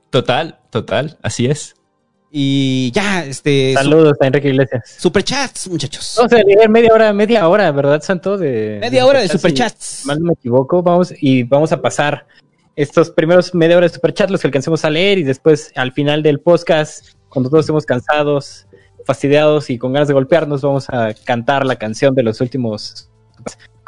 Total, 0.09 0.59
total, 0.71 1.19
así 1.21 1.45
es. 1.45 1.75
Y 2.31 2.91
ya, 2.91 3.25
este... 3.25 3.73
Saludos 3.73 4.17
a 4.21 4.27
Enrique 4.27 4.49
Iglesias. 4.49 4.97
Superchats, 4.99 5.67
muchachos. 5.67 6.13
Vamos 6.17 6.33
a 6.33 6.43
llegar 6.43 6.69
media 6.69 6.93
hora, 6.93 7.13
media 7.13 7.47
hora, 7.47 7.71
¿verdad, 7.71 8.01
Santo? 8.01 8.37
De, 8.37 8.77
Media 8.79 9.05
hora 9.05 9.19
de 9.21 9.27
si 9.27 9.37
superchats. 9.37 10.03
mal 10.05 10.19
no 10.19 10.27
me 10.27 10.33
equivoco, 10.33 10.83
vamos 10.83 11.13
y 11.19 11.43
vamos 11.43 11.71
a 11.71 11.81
pasar 11.81 12.27
estos 12.75 13.09
primeros 13.09 13.53
media 13.55 13.77
hora 13.77 13.87
de 13.87 13.93
superchats, 13.93 14.31
los 14.31 14.41
que 14.41 14.47
alcancemos 14.47 14.85
a 14.85 14.89
leer, 14.89 15.17
y 15.17 15.23
después 15.23 15.71
al 15.75 15.91
final 15.91 16.23
del 16.23 16.39
podcast, 16.39 17.13
cuando 17.29 17.49
todos 17.49 17.65
estemos 17.65 17.85
cansados, 17.85 18.67
fastidiados 19.05 19.69
y 19.69 19.77
con 19.77 19.91
ganas 19.91 20.07
de 20.07 20.13
golpearnos, 20.13 20.61
vamos 20.61 20.85
a 20.89 21.13
cantar 21.25 21.65
la 21.65 21.77
canción 21.77 22.13
de 22.13 22.23
los 22.23 22.41
últimos. 22.41 23.09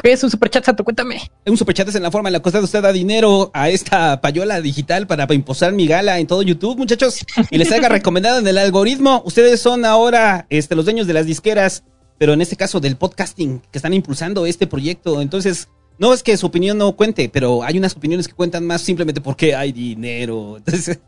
¿Qué 0.02 0.12
es 0.12 0.24
un 0.24 0.32
superchat, 0.32 0.66
Santo? 0.66 0.84
Cuéntame. 0.84 1.22
Un 1.46 1.58
superchat 1.58 1.88
es 1.88 1.96
en 1.96 2.02
la 2.02 2.10
forma 2.10 2.30
en 2.30 2.34
la 2.34 2.40
que 2.42 2.50
usted 2.50 2.82
da 2.82 2.92
dinero 2.92 3.52
a 3.54 3.70
esta 3.70 4.20
payola 4.20 4.60
digital 4.60 5.06
para 5.06 5.32
impulsar 5.32 5.74
mi 5.74 5.86
gala 5.86 6.18
en 6.18 6.26
todo 6.26 6.42
YouTube, 6.42 6.78
muchachos. 6.78 7.24
Y 7.52 7.58
les 7.58 7.72
haga 7.72 7.88
recomendado 7.90 8.40
en 8.40 8.48
el 8.48 8.58
algoritmo. 8.58 9.22
Ustedes 9.26 9.62
son 9.62 9.86
ahora 9.86 10.48
este, 10.50 10.76
los 10.76 10.86
dueños 10.86 11.06
de 11.06 11.14
las 11.14 11.28
disqueras, 11.28 11.84
pero 12.18 12.34
en 12.34 12.42
este 12.42 12.56
caso 12.56 12.80
del 12.80 12.96
podcasting, 12.96 13.60
que 13.72 13.78
están 13.78 13.94
impulsando 13.94 14.48
este 14.48 14.66
proyecto. 14.66 15.22
Entonces, 15.22 15.68
no 16.00 16.16
es 16.16 16.24
que 16.24 16.36
su 16.36 16.48
opinión 16.48 16.80
no 16.80 16.96
cuente, 16.96 17.30
pero 17.30 17.62
hay 17.62 17.78
unas 17.78 17.96
opiniones 17.96 18.28
que 18.28 18.34
cuentan 18.34 18.66
más 18.66 18.82
simplemente 18.82 19.22
porque 19.22 19.54
hay 19.56 19.72
dinero. 19.72 20.58
Entonces, 20.66 21.00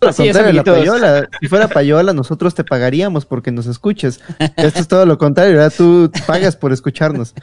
Así 0.00 0.28
es, 0.28 0.36
contrario, 0.36 0.62
la 0.62 0.64
payola. 0.64 1.28
Si 1.40 1.48
fuera 1.48 1.68
payola, 1.68 2.12
nosotros 2.12 2.54
te 2.54 2.64
pagaríamos 2.64 3.26
porque 3.26 3.52
nos 3.52 3.66
escuches. 3.66 4.20
Esto 4.56 4.80
es 4.80 4.88
todo 4.88 5.04
lo 5.06 5.18
contrario, 5.18 5.56
¿verdad? 5.56 5.72
Tú 5.76 6.10
pagas 6.26 6.56
por 6.56 6.72
escucharnos. 6.72 7.34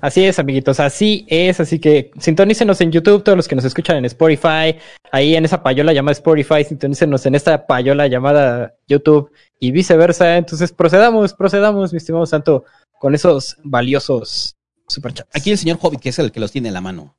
Así 0.00 0.24
es, 0.24 0.38
amiguitos, 0.38 0.80
así 0.80 1.24
es, 1.28 1.60
así 1.60 1.78
que 1.78 2.10
sintonícenos 2.18 2.80
en 2.80 2.90
YouTube, 2.90 3.22
todos 3.22 3.36
los 3.36 3.46
que 3.46 3.54
nos 3.54 3.64
escuchan 3.64 3.98
en 3.98 4.04
Spotify, 4.06 4.76
ahí 5.12 5.36
en 5.36 5.44
esa 5.44 5.62
payola 5.62 5.92
llamada 5.92 6.12
Spotify, 6.12 6.64
sintonícenos 6.64 7.24
en 7.26 7.36
esta 7.36 7.66
payola 7.66 8.08
llamada 8.08 8.74
YouTube 8.88 9.30
y 9.60 9.70
viceversa. 9.70 10.36
Entonces 10.36 10.72
procedamos, 10.72 11.34
procedamos, 11.34 11.92
mi 11.92 11.98
estimado 11.98 12.26
Santo, 12.26 12.64
con 12.98 13.14
esos 13.14 13.56
valiosos 13.62 14.56
superchats. 14.88 15.30
aquí 15.34 15.52
el 15.52 15.58
señor 15.58 15.78
Hobbit, 15.80 16.00
que 16.00 16.08
es 16.08 16.18
el 16.18 16.32
que 16.32 16.40
los 16.40 16.50
tiene 16.50 16.68
en 16.68 16.74
la 16.74 16.80
mano. 16.80 17.16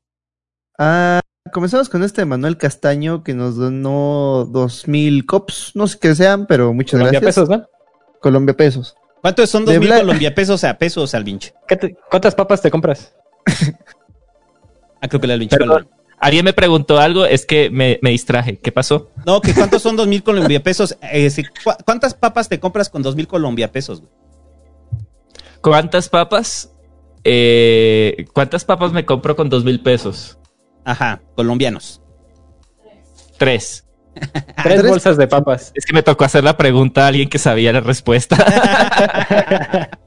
Ah, 0.77 1.21
comenzamos 1.53 1.87
con 1.87 2.03
este 2.03 2.25
Manuel 2.25 2.57
Castaño 2.57 3.23
que 3.23 3.33
nos 3.33 3.55
donó 3.55 4.45
dos 4.51 4.87
mil 4.89 5.25
cops. 5.25 5.71
No 5.75 5.87
sé 5.87 5.97
qué 5.99 6.13
sean, 6.15 6.45
pero 6.47 6.73
muchas 6.73 6.99
Colombia 6.99 7.19
gracias. 7.21 7.35
pesos, 7.35 7.49
¿no? 7.49 7.65
Colombia 8.19 8.55
pesos. 8.57 8.95
¿Cuántos 9.21 9.49
son 9.49 9.63
dos 9.63 9.73
De 9.73 9.79
mil 9.79 9.87
Bla- 9.89 9.99
Colombia 9.99 10.35
pesos 10.35 10.63
a 10.65 10.77
pesos 10.77 11.13
al 11.15 11.23
vinche? 11.23 11.53
¿Qué 11.67 11.77
te- 11.77 11.95
¿Cuántas 12.09 12.35
papas 12.35 12.61
te 12.61 12.69
compras? 12.69 13.13
Ah, 14.99 15.07
creo 15.07 15.21
que 15.21 15.27
el 15.31 15.39
vinche. 15.39 15.55
Perdón. 15.57 15.87
Alguien 16.19 16.45
me 16.45 16.53
preguntó 16.53 16.99
algo, 16.99 17.25
es 17.25 17.45
que 17.45 17.69
me, 17.69 17.99
me 18.01 18.09
distraje. 18.11 18.57
¿Qué 18.57 18.71
pasó? 18.71 19.09
No, 19.25 19.41
que 19.41 19.53
cuántos 19.53 19.81
son 19.81 19.95
dos 19.97 20.07
mil 20.07 20.23
Colombia 20.23 20.63
pesos. 20.63 20.97
Eh, 21.01 21.29
si- 21.29 21.43
cu- 21.43 21.71
¿Cuántas 21.85 22.13
papas 22.13 22.47
te 22.49 22.59
compras 22.59 22.89
con 22.89 23.01
dos 23.01 23.15
mil 23.15 23.27
Colombia 23.27 23.71
pesos? 23.71 23.99
güey? 24.01 24.11
¿Cuántas 25.61 26.09
papas? 26.09 26.71
Eh, 27.25 28.25
¿Cuántas 28.33 28.65
papas 28.65 28.91
me 28.93 29.05
compro 29.05 29.35
con 29.35 29.49
dos 29.49 29.63
mil 29.63 29.81
pesos? 29.81 30.37
Ajá, 30.85 31.21
colombianos. 31.35 32.01
Tres. 33.37 33.85
Tres 34.13 34.43
tres- 34.63 34.87
bolsas 34.87 35.17
de 35.17 35.27
papas. 35.27 35.71
Es 35.75 35.85
que 35.85 35.93
me 35.93 36.03
tocó 36.03 36.23
hacer 36.25 36.43
la 36.43 36.55
pregunta 36.57 37.05
a 37.05 37.07
alguien 37.07 37.29
que 37.29 37.39
sabía 37.39 37.73
la 37.73 37.81
respuesta. 37.81 38.37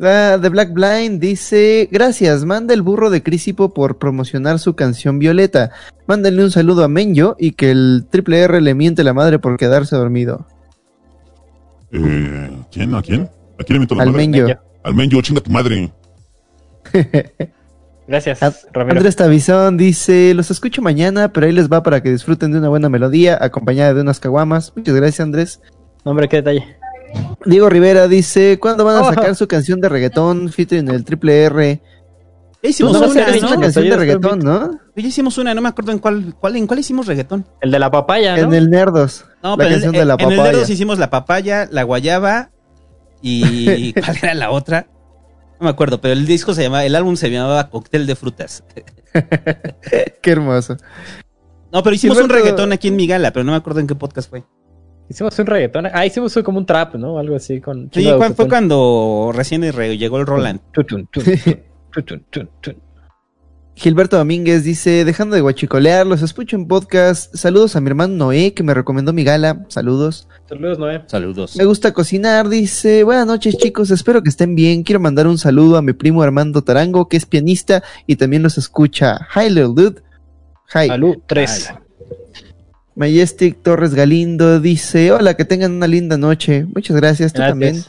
Ah, 0.00 0.38
The 0.40 0.48
Black 0.48 0.72
Blind 0.72 1.20
dice, 1.20 1.88
gracias, 1.90 2.44
manda 2.44 2.72
el 2.72 2.82
burro 2.82 3.10
de 3.10 3.22
Crisipo 3.24 3.74
por 3.74 3.98
promocionar 3.98 4.60
su 4.60 4.76
canción 4.76 5.18
Violeta. 5.18 5.72
Mándenle 6.06 6.44
un 6.44 6.52
saludo 6.52 6.84
a 6.84 6.88
Menyo 6.88 7.34
y 7.36 7.52
que 7.52 7.72
el 7.72 8.06
triple 8.08 8.38
R 8.42 8.60
le 8.60 8.74
miente 8.74 9.02
la 9.02 9.12
madre 9.12 9.40
por 9.40 9.56
quedarse 9.56 9.96
dormido. 9.96 10.46
Eh, 11.90 12.50
¿Quién? 12.70 12.94
¿A 12.94 13.02
quién? 13.02 13.22
¿A 13.58 13.64
quién 13.64 13.74
le 13.74 13.80
meto 13.80 13.96
la 13.96 14.04
Al 14.04 14.10
madre? 14.12 14.28
Menyo. 14.28 14.46
Al 14.84 14.94
Menyo, 14.94 15.20
chinga 15.20 15.40
tu 15.40 15.50
madre. 15.50 15.92
Gracias, 18.08 18.42
And- 18.42 18.54
Ramiro. 18.72 18.96
Andrés 18.96 19.16
Tavizón 19.16 19.76
dice, 19.76 20.32
los 20.34 20.50
escucho 20.50 20.80
mañana, 20.82 21.30
pero 21.32 21.46
ahí 21.46 21.52
les 21.52 21.68
va 21.70 21.82
para 21.82 22.02
que 22.02 22.10
disfruten 22.10 22.50
de 22.52 22.58
una 22.58 22.68
buena 22.70 22.88
melodía 22.88 23.38
acompañada 23.40 23.92
de 23.94 24.00
unas 24.00 24.18
caguamas. 24.18 24.72
Muchas 24.74 24.94
gracias, 24.94 25.20
Andrés. 25.20 25.60
Hombre, 26.04 26.26
qué 26.28 26.36
detalle. 26.36 26.76
Diego 27.44 27.68
Rivera 27.68 28.08
dice, 28.08 28.58
¿cuándo 28.60 28.84
van 28.84 28.96
a 28.96 29.02
Oh. 29.02 29.08
sacar 29.14 29.34
su 29.36 29.46
canción 29.46 29.80
de 29.80 29.88
reggaetón 29.88 30.50
featuring 30.50 30.88
el 30.88 31.04
triple 31.04 31.42
R? 31.44 31.80
Ya 32.62 32.70
hicimos 32.70 32.92
No, 32.94 33.00
no, 33.00 33.08
una, 33.12 33.20
no, 33.28 33.38
una 33.38 33.54
no, 33.54 33.60
canción 33.60 33.88
de 33.88 33.96
reggaetón, 33.96 34.38
¿no? 34.40 34.70
Ya 34.96 35.06
hicimos 35.06 35.38
una, 35.38 35.54
no 35.54 35.60
me 35.60 35.68
acuerdo 35.68 35.92
en 35.92 35.98
cuál, 36.00 36.34
cuál, 36.40 36.56
en 36.56 36.66
cuál 36.66 36.80
hicimos 36.80 37.06
reggaetón. 37.06 37.46
El 37.60 37.70
de 37.70 37.78
la 37.78 37.90
papaya, 37.90 38.36
¿no? 38.36 38.42
En 38.44 38.54
el 38.54 38.68
Nerdos. 38.70 39.24
No, 39.42 39.50
la 39.50 39.56
pero 39.58 39.70
canción 39.70 39.94
en, 39.94 40.00
de 40.00 40.04
la 40.06 40.14
en 40.14 40.20
el 40.32 40.36
papaya. 40.38 40.52
dedos 40.56 40.70
hicimos 40.70 40.98
la 40.98 41.08
papaya, 41.10 41.68
la 41.70 41.82
guayaba 41.84 42.50
y 43.22 43.92
¿cuál 44.00 44.16
era 44.22 44.34
la 44.34 44.50
otra? 44.50 44.86
No 45.60 45.64
me 45.64 45.70
acuerdo, 45.70 46.00
pero 46.00 46.14
el 46.14 46.24
disco 46.26 46.54
se 46.54 46.62
llamaba, 46.62 46.84
el 46.84 46.94
álbum 46.94 47.16
se 47.16 47.30
llamaba 47.30 47.68
Cóctel 47.70 48.06
de 48.06 48.14
Frutas. 48.14 48.64
Qué 50.22 50.30
hermoso. 50.30 50.76
No, 51.72 51.82
pero 51.82 51.94
hicimos 51.96 52.18
un 52.18 52.28
reggaetón 52.28 52.72
aquí 52.72 52.88
en 52.88 52.96
mi 52.96 53.06
gala, 53.06 53.32
pero 53.32 53.44
no 53.44 53.52
me 53.52 53.58
acuerdo 53.58 53.80
en 53.80 53.86
qué 53.86 53.94
podcast 53.94 54.30
fue. 54.30 54.44
Hicimos 55.10 55.38
un 55.38 55.46
reggaetón. 55.46 55.86
Ah, 55.92 56.06
hicimos 56.06 56.38
como 56.44 56.58
un 56.58 56.66
trap, 56.66 56.94
¿no? 56.94 57.18
Algo 57.18 57.36
así 57.36 57.60
con... 57.60 57.90
Sí, 57.92 58.08
fue, 58.36 58.48
cuando 58.48 59.32
recién 59.34 59.70
re- 59.72 59.98
llegó 59.98 60.18
el 60.18 60.26
Roland. 60.26 60.60
Tutun, 60.72 61.06
tun, 61.08 61.24
tun, 61.24 61.60
tutun, 61.92 62.24
tun, 62.30 62.50
tun. 62.60 62.76
Gilberto 63.78 64.16
Domínguez 64.16 64.64
dice, 64.64 65.04
dejando 65.04 65.36
de 65.36 65.40
guachicolear, 65.40 66.04
los 66.04 66.20
escucho 66.22 66.56
en 66.56 66.66
podcast. 66.66 67.32
Saludos 67.36 67.76
a 67.76 67.80
mi 67.80 67.86
hermano 67.86 68.12
Noé, 68.12 68.52
que 68.52 68.64
me 68.64 68.74
recomendó 68.74 69.12
mi 69.12 69.22
gala. 69.22 69.64
Saludos. 69.68 70.26
Saludos, 70.48 70.80
Noé. 70.80 71.02
Saludos. 71.06 71.54
Me 71.54 71.64
gusta 71.64 71.92
cocinar, 71.92 72.48
dice, 72.48 73.04
buenas 73.04 73.28
noches 73.28 73.56
chicos, 73.56 73.92
espero 73.92 74.20
que 74.24 74.30
estén 74.30 74.56
bien. 74.56 74.82
Quiero 74.82 74.98
mandar 74.98 75.28
un 75.28 75.38
saludo 75.38 75.76
a 75.76 75.82
mi 75.82 75.92
primo 75.92 76.22
Armando 76.22 76.62
Tarango, 76.62 77.08
que 77.08 77.16
es 77.16 77.24
pianista 77.24 77.84
y 78.04 78.16
también 78.16 78.42
los 78.42 78.58
escucha. 78.58 79.28
Hi, 79.36 79.48
little 79.48 79.74
dude. 79.76 80.02
Hi. 80.74 80.88
Salud, 80.88 81.18
tres. 81.28 81.72
Majestic 82.96 83.62
Torres 83.62 83.94
Galindo 83.94 84.58
dice, 84.58 85.12
hola, 85.12 85.34
que 85.34 85.44
tengan 85.44 85.70
una 85.70 85.86
linda 85.86 86.18
noche. 86.18 86.66
Muchas 86.74 86.96
gracias, 86.96 87.32
tú 87.32 87.38
Gracias. 87.38 87.52
también. 87.52 87.84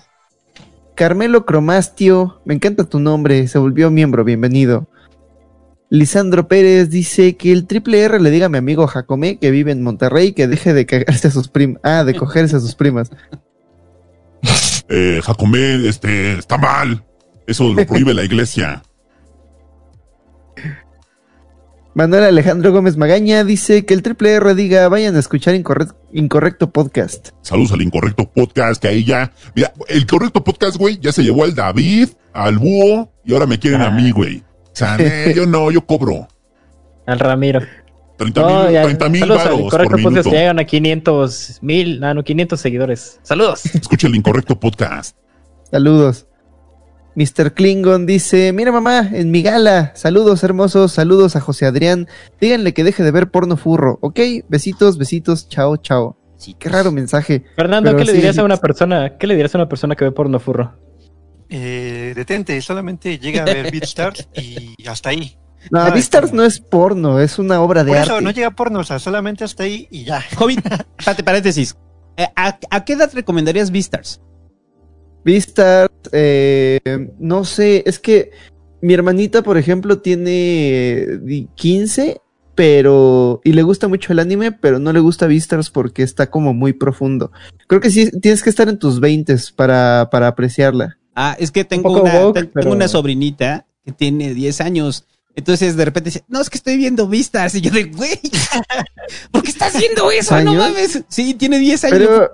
Carmelo 0.94 1.48
Cromastio, 1.48 2.41
me 2.45 2.53
encanta 2.53 2.84
tu 2.84 2.99
nombre, 2.99 3.48
se 3.48 3.57
volvió 3.57 3.90
miembro, 3.90 4.24
bienvenido. 4.24 4.88
Lisandro 5.90 6.48
Pérez 6.48 6.90
dice 6.90 7.36
que 7.36 7.52
el 7.52 7.66
triple 7.66 8.02
R 8.03 8.20
le 8.20 8.30
diga 8.30 8.45
a 8.45 8.49
mi 8.49 8.57
amigo 8.60 8.86
Jacomé 8.88 9.40
que 9.40 9.49
vive 9.49 9.72
en 9.72 9.82
Monterrey 9.82 10.34
que 10.34 10.48
deje 10.48 10.74
de 10.74 10.86
cagarse 10.86 11.30
a 11.30 11.32
sus 11.32 11.48
primas. 11.48 11.82
Ah, 11.84 12.03
de 12.03 12.14
cogerse 12.16 12.56
a 12.56 12.60
sus 12.60 12.76
primas. 12.76 13.10
Eh, 14.91 15.22
Jacomé, 15.24 15.88
este, 15.88 16.34
está 16.40 16.57
mal. 16.57 17.06
Eso 17.45 17.72
lo 17.72 17.86
prohíbe 17.86 18.11
la 18.16 18.24
iglesia. 18.24 18.82
Manuel 21.94 22.24
Alejandro 22.24 22.72
Gómez 22.72 22.98
Magaña 22.98 23.44
dice 23.44 23.86
que 23.86 23.94
el 23.94 24.02
triple 24.02 24.32
R 24.34 24.56
diga 24.56 24.88
vayan 24.90 25.16
a 25.16 25.20
escuchar 25.20 25.53
Incorre- 25.53 25.94
Incorrecto 26.11 26.72
Podcast. 26.72 27.30
Saludos 27.44 27.72
al 27.74 27.84
incorrecto 27.84 28.32
podcast, 28.32 28.82
que 28.82 28.88
ahí 28.88 29.03
ya. 29.03 29.32
Mira, 29.56 29.74
el 29.90 30.07
correcto 30.07 30.44
podcast, 30.44 30.78
güey, 30.78 30.98
ya 30.99 31.11
se 31.11 31.22
llevó 31.22 31.44
al 31.44 31.53
David, 31.53 32.10
al 32.34 32.57
búho, 32.57 33.11
y 33.24 33.34
ahora 33.34 33.45
me 33.45 33.60
quieren 33.60 33.82
a 33.82 33.91
mí, 33.91 34.10
güey. 34.10 34.44
O 34.72 34.76
sea, 34.76 34.98
yo 35.34 35.46
no, 35.46 35.72
yo 35.72 35.86
cobro. 35.86 36.28
Al 37.06 37.20
Ramiro. 37.20 37.62
30 38.18 38.41
No, 38.41 38.64
mil 38.64 38.72
ya, 38.74 38.84
30 38.84 39.10
mil 39.10 39.24
al 39.24 39.30
varos 39.30 39.62
Correcto 39.70 39.72
por 39.72 39.90
Podcast 39.90 40.06
minuto. 40.12 40.30
que 40.30 40.36
llegan 40.36 40.60
a 40.60 40.66
500 40.66 41.60
mil, 41.62 42.04
ah, 42.04 42.14
no, 42.14 42.24
500 42.24 42.60
seguidores. 42.60 43.20
Saludos. 43.24 43.66
Escucha 43.74 44.08
el 44.08 44.16
incorrecto 44.16 44.60
podcast. 44.60 45.16
Saludos. 45.72 46.28
Mr. 47.16 47.54
Klingon 47.54 48.06
dice, 48.06 48.54
mira 48.54 48.72
mamá, 48.72 49.10
en 49.12 49.32
mi 49.32 49.41
gala, 49.41 49.91
saludos 49.96 50.44
hermosos, 50.44 50.91
saludos 50.91 51.36
a 51.36 51.41
José 51.41 51.66
Adrián, 51.66 52.08
díganle 52.40 52.74
que 52.74 52.84
deje 52.84 53.04
de 53.04 53.12
ver 53.12 53.32
porno 53.32 53.58
furro, 53.58 53.98
¿ok? 54.02 54.20
Besitos, 54.48 54.98
besitos, 54.98 55.50
chao, 55.50 55.78
chao. 55.78 56.18
Qué 56.60 56.70
raro 56.70 56.91
mensaje. 56.91 57.44
Fernando, 57.56 57.90
Pero 57.90 57.98
¿qué 58.00 58.06
le 58.06 58.12
sí, 58.12 58.18
dirías 58.18 58.36
sí. 58.36 58.41
a 58.41 58.46
una 58.46 58.58
persona? 58.58 59.18
¿Qué 59.18 59.28
le 59.28 59.36
dirías 59.36 59.54
a 59.56 59.58
una 59.58 59.68
persona 59.70 59.96
que 59.96 60.06
ve 60.06 60.12
porno 60.12 60.40
furro? 60.40 60.78
Eh, 61.50 62.14
detente, 62.16 62.62
solamente 62.62 63.18
llega 63.18 63.42
a 63.42 63.46
ver 63.46 63.72
BeatStars 63.72 64.30
y 64.36 64.76
hasta 64.88 65.10
ahí. 65.10 65.36
No, 65.72 65.82
Ah, 65.82 65.90
Beastars 65.90 66.32
no 66.32 66.44
es 66.46 66.60
porno, 66.62 67.19
es 67.19 67.38
una 67.38 67.60
obra 67.61 67.84
de 67.84 67.90
Por 67.90 67.98
arte. 67.98 68.11
eso 68.14 68.22
no 68.22 68.32
llega 68.32 68.48
a 68.48 68.56
porno, 68.56 68.80
o 68.80 68.84
sea, 68.84 68.98
solamente 68.98 69.44
hasta 69.44 69.64
ahí 69.64 69.88
y 69.92 70.06
ya. 70.06 70.24
Hobbit, 70.40 70.60
espérate, 70.98 71.24
paréntesis. 71.24 71.76
Eh, 72.16 72.28
¿A, 72.36 72.58
a 72.69 72.86
qué 72.86 72.94
edad 72.94 73.10
recomendarías 73.14 73.69
Beastars? 73.72 74.22
Beastars, 75.26 75.92
eh, 76.11 76.80
no 77.19 77.44
sé, 77.44 77.84
es 77.86 78.00
que 78.00 78.32
mi 78.82 78.94
hermanita, 78.94 79.42
por 79.42 79.58
ejemplo, 79.58 80.00
tiene 80.00 80.32
eh, 80.72 81.18
di- 81.22 81.50
15, 81.56 82.22
pero... 82.56 83.42
y 83.44 83.52
le 83.53 83.64
gusta 83.64 83.88
mucho 83.90 84.14
el 84.14 84.19
anime, 84.19 84.52
pero 84.53 84.80
no 84.80 84.94
le 84.94 85.00
gusta 85.02 85.28
Beastars 85.28 85.69
porque 85.69 86.03
está 86.03 86.30
como 86.30 86.53
muy 86.53 86.72
profundo. 86.74 87.32
Creo 87.68 87.82
que 87.82 87.90
sí, 87.90 88.10
tienes 88.22 88.44
que 88.44 88.50
estar 88.50 88.69
en 88.69 88.80
tus 88.80 89.00
20 89.02 89.36
para, 89.56 90.08
para 90.10 90.28
apreciarla. 90.28 90.98
Ah, 91.22 91.35
es 91.38 91.51
que 91.51 91.65
tengo, 91.65 91.91
una, 92.01 92.14
woke, 92.14 92.33
tengo 92.39 92.51
pero- 92.53 92.72
una 92.72 92.88
sobrinita 92.88 93.65
que 93.83 93.91
tiene 93.91 94.33
10 94.33 94.61
años. 94.61 95.06
Entonces 95.35 95.75
de 95.75 95.83
repente 95.85 96.09
dice, 96.11 96.23
no, 96.30 96.39
es 96.39 96.49
que 96.49 96.57
estoy 96.57 96.77
viendo 96.77 97.07
Beastars. 97.09 97.56
Y 97.56 97.61
yo 97.61 97.72
de, 97.72 97.83
güey, 97.85 98.19
¿por 99.31 99.43
qué 99.43 99.49
estás 99.51 99.77
viendo 99.77 100.09
eso? 100.11 100.33
No 100.41 100.51
¿Años? 100.51 100.56
mames. 100.69 101.03
Sí, 101.09 101.33
tiene 101.33 101.59
10 101.59 101.83
años. 101.85 101.98
Pero, 101.98 102.31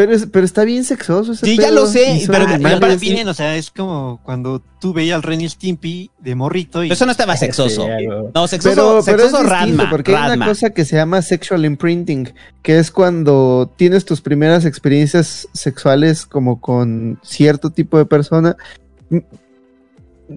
pero, 0.00 0.12
es- 0.16 0.26
pero 0.32 0.46
está 0.46 0.64
bien 0.64 0.84
sexoso 0.84 1.32
ese 1.32 1.44
Sí, 1.46 1.58
ya 1.58 1.70
lo 1.70 1.86
sé, 1.86 2.24
pero- 2.26 2.44
y 2.44 2.52
animales. 2.54 2.78
aparte 2.78 2.98
sí. 2.98 3.06
vienen, 3.06 3.28
o 3.28 3.34
sea, 3.34 3.56
es 3.56 3.70
como 3.70 4.18
cuando 4.22 4.62
tú 4.80 4.92
veías 4.94 5.16
al 5.16 5.22
Ren 5.22 5.40
y 5.42 5.48
Stimpy 5.48 6.10
de 6.18 6.34
morrito 6.34 6.82
y 6.82 6.88
Pero 6.88 6.94
eso 6.94 7.04
no 7.06 7.12
estaba 7.12 7.36
sexoso. 7.36 7.84
Sí, 7.84 7.90
algo. 7.90 8.30
No, 8.34 8.48
sexoso, 8.48 8.74
Pero, 8.74 9.00
pero 9.04 9.16
es 9.18 9.30
sexoso 9.30 9.42
distinto, 9.42 9.50
Ranma. 9.78 9.90
porque 9.90 10.16
hay 10.16 10.32
una 10.36 10.46
cosa 10.46 10.70
que 10.70 10.84
se 10.84 10.96
llama 10.96 11.20
sexual 11.22 11.64
imprinting, 11.66 12.32
que 12.62 12.78
es 12.78 12.90
cuando 12.90 13.70
tienes 13.76 14.04
tus 14.04 14.20
primeras 14.20 14.64
experiencias 14.64 15.48
sexuales 15.52 16.24
como 16.24 16.60
con 16.60 17.18
cierto 17.22 17.70
tipo 17.70 17.98
de 17.98 18.06
persona. 18.06 18.56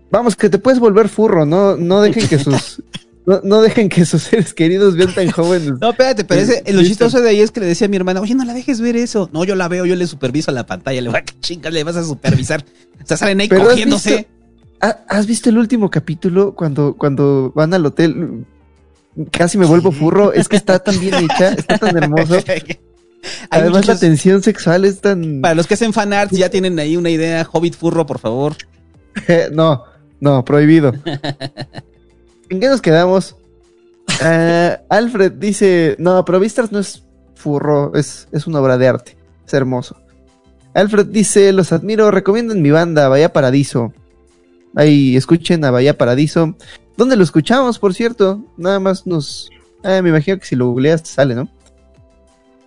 Vamos, 0.09 0.35
que 0.35 0.49
te 0.49 0.57
puedes 0.57 0.79
volver 0.79 1.07
furro, 1.07 1.45
no, 1.45 1.77
no 1.77 2.01
dejen 2.01 2.27
que 2.27 2.39
sus 2.39 2.81
no, 3.25 3.39
no 3.43 3.61
dejen 3.61 3.89
que 3.89 4.05
sus 4.05 4.23
seres 4.23 4.53
queridos 4.53 4.95
vean 4.95 5.13
tan 5.13 5.29
jóvenes. 5.31 5.73
No, 5.81 5.91
espérate, 5.91 6.23
pero 6.25 6.41
ese, 6.41 6.63
lo 6.73 6.81
chistoso 6.83 7.21
de 7.21 7.29
ahí 7.29 7.39
es 7.41 7.51
que 7.51 7.59
le 7.61 7.65
decía 7.67 7.85
a 7.85 7.89
mi 7.89 7.95
hermana, 7.97 8.21
oye, 8.21 8.35
no 8.35 8.43
la 8.45 8.53
dejes 8.53 8.81
ver 8.81 8.95
eso. 8.95 9.29
No, 9.33 9.43
yo 9.43 9.55
la 9.55 9.67
veo, 9.67 9.85
yo 9.85 9.95
le 9.95 10.07
superviso 10.07 10.51
a 10.51 10.53
la 10.53 10.65
pantalla. 10.65 11.01
Le 11.01 11.09
voy 11.09 11.19
a 11.19 11.23
chingas, 11.41 11.71
le 11.73 11.83
vas 11.83 11.95
a 11.95 12.03
supervisar. 12.03 12.63
O 13.01 13.05
sea, 13.07 13.17
salen 13.17 13.39
ahí 13.41 13.47
Pero 13.47 13.61
has 13.63 13.67
cogiéndose. 13.69 14.09
visto- 14.17 14.29
¿Ha- 14.81 14.99
¿Has 15.07 15.25
visto 15.27 15.49
el 15.49 15.57
último 15.57 15.89
capítulo 15.89 16.53
cuando, 16.55 16.95
cuando 16.97 17.53
van 17.55 17.73
al 17.73 17.85
hotel? 17.85 18.45
Casi 19.31 19.57
me 19.57 19.65
vuelvo 19.65 19.91
furro, 19.91 20.33
es 20.33 20.49
que 20.49 20.55
está 20.57 20.79
tan 20.79 20.99
bien 20.99 21.13
hecha, 21.15 21.53
está 21.53 21.77
tan 21.77 21.95
hermoso. 21.95 22.37
Hay 23.49 23.61
Además 23.61 23.87
la 23.87 23.97
tensión 23.97 24.43
sexual 24.43 24.83
es 24.83 24.99
tan... 24.99 25.39
Para 25.39 25.55
los 25.55 25.65
que 25.67 25.75
hacen 25.75 25.93
fanarts, 25.93 26.37
ya 26.37 26.49
tienen 26.49 26.77
ahí 26.79 26.97
una 26.97 27.09
idea. 27.09 27.47
Hobbit 27.49 27.75
furro, 27.75 28.05
por 28.05 28.19
favor. 28.19 28.55
no, 29.53 29.83
no, 30.19 30.43
prohibido. 30.43 30.91
¿En 32.53 32.59
qué 32.59 32.67
nos 32.67 32.83
quedamos? 32.83 33.35
Eh, 34.23 34.77
Alfred 34.87 35.31
dice, 35.31 35.95
no, 35.97 36.23
pero 36.23 36.39
Beastars 36.39 36.71
no 36.71 36.77
es 36.77 37.03
furro, 37.33 37.95
es, 37.95 38.27
es 38.31 38.45
una 38.45 38.61
obra 38.61 38.77
de 38.77 38.87
arte, 38.87 39.17
es 39.43 39.51
hermoso. 39.55 39.97
Alfred 40.75 41.07
dice, 41.07 41.51
los 41.51 41.71
admiro, 41.71 42.11
recomiendan 42.11 42.61
mi 42.61 42.69
banda, 42.69 43.09
Bahía 43.09 43.33
Paradiso. 43.33 43.91
Ahí, 44.75 45.17
escuchen 45.17 45.65
a 45.65 45.71
Bahía 45.71 45.97
Paradiso. 45.97 46.55
¿Dónde 46.95 47.15
lo 47.15 47.23
escuchamos, 47.23 47.79
por 47.79 47.95
cierto? 47.95 48.45
Nada 48.55 48.79
más 48.79 49.07
nos... 49.07 49.49
Ah, 49.83 50.03
me 50.03 50.09
imagino 50.09 50.37
que 50.37 50.45
si 50.45 50.55
lo 50.55 50.67
googleas 50.67 51.01
sale, 51.07 51.33
¿no? 51.33 51.49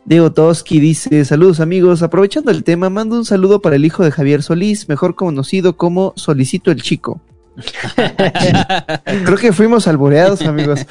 Diego 0.05 0.33
Toski 0.33 0.81
dice, 0.81 1.25
saludos 1.25 1.61
amigos, 1.61 2.03
aprovechando 2.03 2.51
el 2.51 2.65
tema, 2.65 2.91
mando 2.91 3.15
un 3.15 3.25
saludo 3.25 3.63
para 3.63 3.77
el 3.77 3.85
hijo 3.85 4.03
de 4.03 4.11
Javier 4.11 4.43
Solís, 4.43 4.89
mejor 4.89 5.15
conocido 5.15 5.77
como 5.77 6.13
Solicito 6.17 6.73
el 6.73 6.83
Chico. 6.83 7.21
Creo 9.25 9.39
que 9.39 9.53
fuimos 9.53 9.87
alboreados, 9.89 10.43
amigos. 10.43 10.87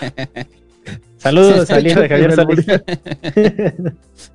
Saludos 1.17 1.69
al 1.71 1.87
hijo 1.87 2.01
de 2.01 2.09
Javier 2.09 2.35
Solís. 2.35 2.65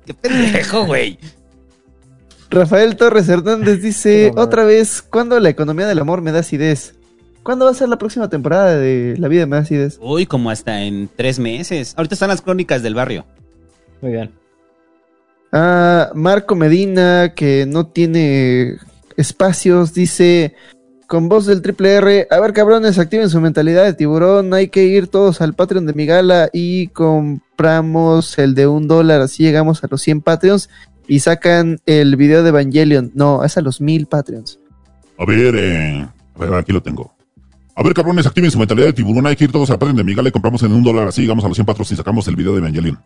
Qué 0.05 0.13
pendejo, 0.21 0.85
güey. 0.85 1.17
Rafael 2.49 2.97
Torres 2.97 3.29
Hernández 3.29 3.81
dice, 3.81 4.33
otra 4.35 4.65
vez, 4.65 5.01
¿cuándo 5.01 5.39
la 5.39 5.49
economía 5.49 5.87
del 5.87 5.99
amor 5.99 6.21
me 6.21 6.33
da 6.33 6.39
acidez? 6.39 6.95
¿Cuándo 7.43 7.65
va 7.65 7.71
a 7.71 7.75
ser 7.75 7.87
la 7.89 7.97
próxima 7.97 8.29
temporada 8.29 8.77
de 8.77 9.15
La 9.17 9.29
vida 9.29 9.45
me 9.45 9.55
da 9.55 9.61
acidez? 9.61 9.97
Uy, 10.01 10.25
como 10.25 10.49
hasta 10.49 10.81
en 10.83 11.09
tres 11.15 11.39
meses. 11.39 11.93
Ahorita 11.95 12.15
están 12.15 12.29
las 12.29 12.41
crónicas 12.41 12.83
del 12.83 12.93
barrio. 12.93 13.25
Muy 14.01 14.11
bien. 14.11 14.31
Ah, 15.53 16.11
Marco 16.13 16.55
Medina, 16.55 17.33
que 17.35 17.65
no 17.65 17.87
tiene 17.87 18.77
espacios, 19.15 19.93
dice 19.93 20.55
con 21.11 21.27
voz 21.27 21.45
del 21.45 21.61
triple 21.61 21.95
R, 21.95 22.27
a 22.31 22.39
ver 22.39 22.53
cabrones, 22.53 22.97
activen 22.97 23.29
su 23.29 23.41
mentalidad 23.41 23.83
de 23.83 23.93
tiburón, 23.93 24.53
hay 24.53 24.69
que 24.69 24.85
ir 24.85 25.07
todos 25.09 25.41
al 25.41 25.53
Patreon 25.53 25.85
de 25.85 25.91
Migala 25.91 26.49
y 26.53 26.87
compramos 26.87 28.39
el 28.39 28.55
de 28.55 28.65
un 28.65 28.87
dólar, 28.87 29.19
así 29.19 29.43
llegamos 29.43 29.83
a 29.83 29.87
los 29.91 30.01
100 30.01 30.21
Patreons 30.21 30.69
y 31.09 31.19
sacan 31.19 31.81
el 31.85 32.15
video 32.15 32.43
de 32.43 32.49
Evangelion. 32.49 33.11
No, 33.13 33.43
es 33.43 33.57
a 33.57 33.61
los 33.61 33.81
1000 33.81 34.05
Patreons. 34.05 34.57
A 35.19 35.25
ver, 35.25 35.53
eh, 35.57 36.07
a 36.35 36.39
ver, 36.39 36.53
aquí 36.53 36.71
lo 36.71 36.81
tengo. 36.81 37.13
A 37.75 37.83
ver, 37.83 37.93
cabrones, 37.93 38.25
activen 38.25 38.49
su 38.49 38.57
mentalidad 38.57 38.87
de 38.87 38.93
tiburón. 38.93 39.27
Hay 39.27 39.35
que 39.35 39.43
ir 39.43 39.51
todos 39.51 39.69
al 39.69 39.79
Patreon 39.79 39.97
de 39.97 40.05
Miguel 40.05 40.27
y 40.27 40.31
compramos 40.31 40.63
en 40.63 40.71
un 40.71 40.81
dólar 40.81 41.09
así, 41.09 41.23
llegamos 41.23 41.43
a 41.43 41.49
los 41.49 41.57
100 41.57 41.65
patros 41.65 41.91
y 41.91 41.97
sacamos 41.97 42.25
el 42.29 42.37
video 42.37 42.53
de 42.53 42.59
Evangelion. 42.59 42.97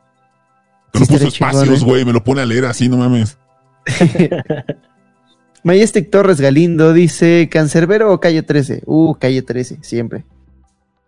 Que 0.93 1.00
no 1.00 1.06
Sí, 1.08 1.11
puso 1.14 1.27
estaría 1.27 1.32
chingón, 1.32 1.64
espacios, 1.64 1.82
¿eh? 1.82 1.85
güey, 1.85 2.06
me 2.06 2.14
lo 2.14 2.24
pone 2.24 2.42
a 2.42 2.45
leer 2.45 2.66
así, 2.66 2.88
no 2.88 2.98
mames. 2.98 3.35
Majestic 5.66 6.11
Torres 6.11 6.40
Galindo 6.40 6.94
dice, 6.94 7.50
¿Cancerbero 7.52 8.14
o 8.14 8.19
Calle 8.19 8.44
13? 8.44 8.84
Uh, 8.85 9.16
Calle 9.16 9.42
13, 9.42 9.80
siempre. 9.82 10.24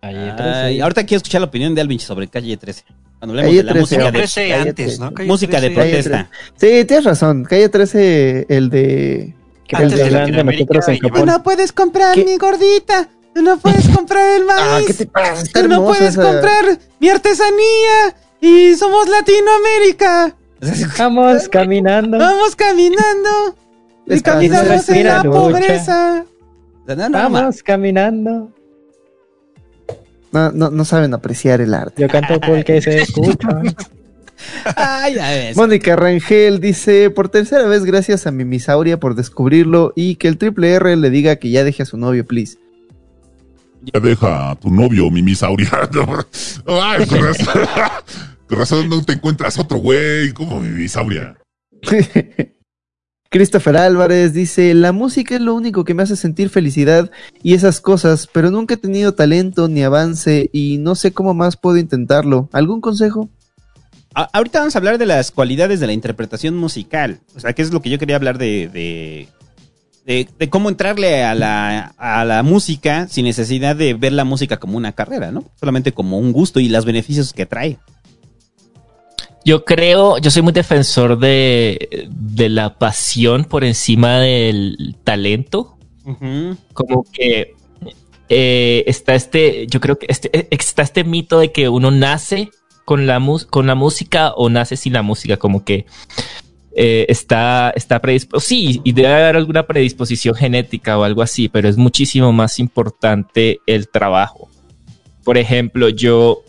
Calle 0.02 0.32
Ay, 0.38 0.82
ahorita 0.82 1.06
quiero 1.06 1.18
escuchar 1.18 1.42
la 1.42 1.48
opinión 1.48 1.76
de 1.76 1.82
Alvin 1.82 2.00
sobre 2.00 2.27
Calle 2.27 2.58
13. 2.58 2.84
Cuando 3.19 3.34
hablemos 3.34 3.50
Calle 3.50 3.58
de 3.58 3.64
la 3.64 3.72
13, 3.74 3.80
música 3.82 4.06
de, 4.11 4.18
13 4.18 4.50
cállate. 4.50 4.69
antes, 4.69 5.00
¿no? 5.00 5.14
Calle 5.14 5.27
música 5.30 5.61
de 5.61 5.69
13. 5.69 5.80
Calle 5.80 5.92
protesta. 6.03 6.30
Sí, 6.56 6.86
tienes 6.86 7.03
razón. 7.06 7.44
Calle 7.45 7.69
13, 7.69 8.45
el 8.50 8.69
de... 8.72 9.36
Que 9.68 9.76
Antes 9.76 9.92
el 10.00 10.14
de 10.14 10.19
de 10.19 10.32
de 10.32 10.44
nosotros 10.44 10.88
en 10.88 10.95
y 10.95 11.00
Japón. 11.00 11.26
no 11.27 11.44
puedes 11.44 11.72
comprar 11.72 12.16
¿Qué? 12.16 12.26
mi 12.26 12.38
gordita. 12.38 13.10
Tú 13.36 13.44
no 13.44 13.60
puedes 13.60 13.88
comprar 13.90 14.38
el 14.42 14.44
Ah, 14.50 14.69
maíz. 14.72 14.88
¿qué 14.88 14.94
te 14.94 15.06
pasa? 15.06 15.44
Está 15.44 15.61
Tú 15.61 15.68
no 15.68 15.86
puedes 15.86 16.14
esa- 16.14 16.24
comprar 16.24 16.80
mi 17.00 17.10
artesanía. 17.10 18.16
Y 18.42 18.74
somos 18.76 19.08
Latinoamérica. 19.08 20.36
Vamos 20.98 21.48
caminando. 21.50 22.18
Vamos 22.18 22.56
caminando. 22.56 23.56
Despacio, 24.08 24.50
caminamos 24.50 24.90
en 24.90 25.03
la 25.06 25.24
lucha. 25.24 25.38
pobreza. 25.38 26.26
No, 26.88 26.95
no, 26.95 27.10
no, 27.10 27.30
Vamos 27.30 27.64
caminando. 27.64 28.52
No, 30.32 30.52
no, 30.52 30.69
no 30.69 30.86
saben 30.86 31.14
apreciar 31.14 31.61
el 31.61 31.74
arte. 31.74 32.02
Yo 32.02 32.08
canto 32.08 32.40
porque 32.40 32.82
se 32.82 33.02
escucha. 33.02 33.61
Ay. 34.76 35.53
Mónica 35.56 35.95
Rangel 35.95 36.60
dice, 36.60 37.10
por 37.10 37.30
tercera 37.30 37.66
vez 37.68 37.84
gracias 37.84 38.27
a 38.27 38.32
mi 38.32 38.45
misauria 38.45 39.00
por 39.00 39.16
descubrirlo 39.16 39.94
y 39.95 40.16
que 40.16 40.27
el 40.27 40.38
triple 40.38 40.72
R 40.72 40.95
le 40.95 41.10
diga 41.10 41.38
que 41.38 41.50
ya 41.50 41.64
deje 41.64 41.84
a 41.84 41.86
su 41.86 41.98
novio, 41.98 42.26
please. 42.26 42.58
Ya 43.82 44.00
deja 44.00 44.52
a 44.52 44.56
tu 44.56 44.69
novio, 44.69 45.10
mi 45.10 45.22
misauria. 45.22 45.69
Ay, 46.66 47.06
con 47.06 47.24
razón. 47.24 47.61
Con 48.48 48.58
razón 48.60 48.90
no 48.90 49.03
te 49.03 49.14
encuentras 49.14 49.58
otro 49.60 49.77
güey 49.77 50.32
como 50.34 50.60
mi 50.60 50.69
misauria. 50.69 51.36
Christopher 53.30 53.75
Álvarez 53.77 54.33
dice, 54.33 54.73
la 54.73 54.91
música 54.93 55.35
es 55.35 55.41
lo 55.41 55.53
único 55.53 55.83
que 55.83 55.93
me 55.93 56.03
hace 56.03 56.15
sentir 56.15 56.49
felicidad 56.49 57.11
y 57.43 57.53
esas 57.56 57.81
cosas, 57.81 58.27
pero 58.31 58.51
nunca 58.51 58.75
he 58.75 58.77
tenido 58.77 59.14
talento 59.14 59.67
ni 59.67 59.83
avance 59.83 60.49
y 60.53 60.77
no 60.77 60.95
sé 60.95 61.11
cómo 61.11 61.33
más 61.33 61.57
puedo 61.57 61.77
intentarlo. 61.77 62.47
¿Algún 62.53 62.80
consejo? 62.81 63.30
Ahorita 64.14 64.59
vamos 64.59 64.75
a 64.75 64.80
hablar 64.80 64.97
de 64.97 65.06
las 65.06 65.31
cualidades 65.31 65.80
de 65.80 65.88
la 65.88 65.93
interpretación 65.93 66.56
musical. 66.56 67.19
O 67.35 67.39
sea, 67.39 67.53
que 67.53 67.61
es 67.61 67.72
lo 67.72 67.81
que 67.81 67.89
yo 67.89 67.99
quería 67.99 68.15
hablar 68.15 68.38
de, 68.38 68.67
de, 68.67 69.27
de- 70.06 70.27
de 70.39 70.49
cómo 70.49 70.69
entrarle 70.69 71.23
a 71.23 71.35
la, 71.35 71.93
a 71.97 72.25
la 72.25 72.41
música 72.41 73.07
sin 73.09 73.25
necesidad 73.25 73.75
de 73.75 73.93
ver 73.93 74.14
la 74.14 74.23
música 74.23 74.57
como 74.57 74.77
una 74.77 74.93
carrera, 74.93 75.31
¿no? 75.31 75.43
Solamente 75.59 75.91
como 75.91 76.17
un 76.17 76.31
gusto 76.31 76.59
y 76.59 76.69
los 76.69 76.85
beneficios 76.85 77.31
que 77.33 77.45
trae. 77.45 77.77
Yo 79.48 79.64
creo, 79.64 80.17
yo 80.17 80.30
soy 80.30 80.42
muy 80.42 80.51
defensor 80.51 81.17
de, 81.19 82.09
de 82.11 82.50
la 82.50 82.77
pasión 82.77 83.45
por 83.45 83.64
encima 83.64 84.19
del 84.19 84.98
talento. 85.06 85.77
Como 86.74 87.06
que 87.14 87.56
eh, 88.27 88.84
está 88.88 89.16
este, 89.16 89.66
yo 89.67 89.80
creo 89.80 89.98
que 89.98 90.08
este, 90.09 90.38
eh, 90.38 90.50
está 90.51 90.82
este 90.82 91.06
mito 91.06 91.40
de 91.40 91.53
que 91.53 91.69
uno 91.69 91.92
nace 91.92 92.50
con 92.84 93.08
la, 93.08 93.26
con 93.50 93.67
la 93.67 93.76
música 93.76 94.34
o 94.34 94.50
nace 94.50 94.76
sin 94.76 94.92
la 94.92 95.01
música, 95.01 95.38
como 95.38 95.64
que 95.64 95.85
eh, 96.76 97.06
está, 97.08 97.72
está 97.74 98.01
predispuesto. 98.01 98.45
Sí, 98.45 98.82
y 98.84 98.92
debe 98.92 99.14
haber 99.14 99.38
alguna 99.38 99.66
predisposición 99.66 100.35
genética 100.35 101.00
o 101.00 101.06
algo 101.06 101.22
así, 101.22 101.48
pero 101.48 101.69
es 101.69 101.77
muchísimo 101.77 102.34
más 102.34 102.59
importante 102.59 103.61
el 103.66 103.88
trabajo. 103.88 104.50
Por 105.24 105.38
ejemplo, 105.38 105.88
yo 105.88 106.43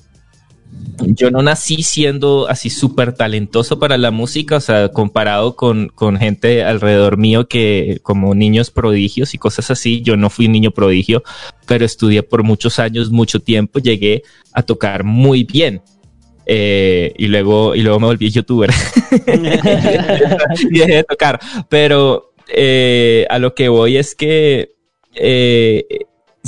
yo 1.06 1.30
no 1.30 1.42
nací 1.42 1.82
siendo 1.82 2.48
así 2.48 2.70
súper 2.70 3.12
talentoso 3.12 3.78
para 3.78 3.96
la 3.96 4.10
música, 4.10 4.56
o 4.56 4.60
sea, 4.60 4.88
comparado 4.88 5.56
con, 5.56 5.88
con 5.88 6.16
gente 6.18 6.64
alrededor 6.64 7.16
mío 7.16 7.48
que 7.48 8.00
como 8.02 8.34
niños 8.34 8.70
prodigios 8.70 9.34
y 9.34 9.38
cosas 9.38 9.70
así, 9.70 10.02
yo 10.02 10.16
no 10.16 10.30
fui 10.30 10.46
un 10.46 10.52
niño 10.52 10.70
prodigio, 10.70 11.22
pero 11.66 11.84
estudié 11.84 12.22
por 12.22 12.42
muchos 12.42 12.78
años, 12.78 13.10
mucho 13.10 13.40
tiempo, 13.40 13.78
llegué 13.78 14.22
a 14.52 14.62
tocar 14.62 15.04
muy 15.04 15.44
bien. 15.44 15.82
Eh, 16.50 17.12
y 17.18 17.26
luego 17.26 17.74
y 17.74 17.82
luego 17.82 18.00
me 18.00 18.06
volví 18.06 18.30
youtuber 18.30 18.70
y 20.70 20.78
dejé 20.78 20.94
de 20.94 21.04
tocar 21.04 21.38
pero 21.68 22.32
eh, 22.48 23.26
a 23.28 23.38
lo 23.38 23.54
que 23.54 23.68
voy 23.68 23.98
es 23.98 24.14
que 24.14 24.70
eh, 25.14 25.84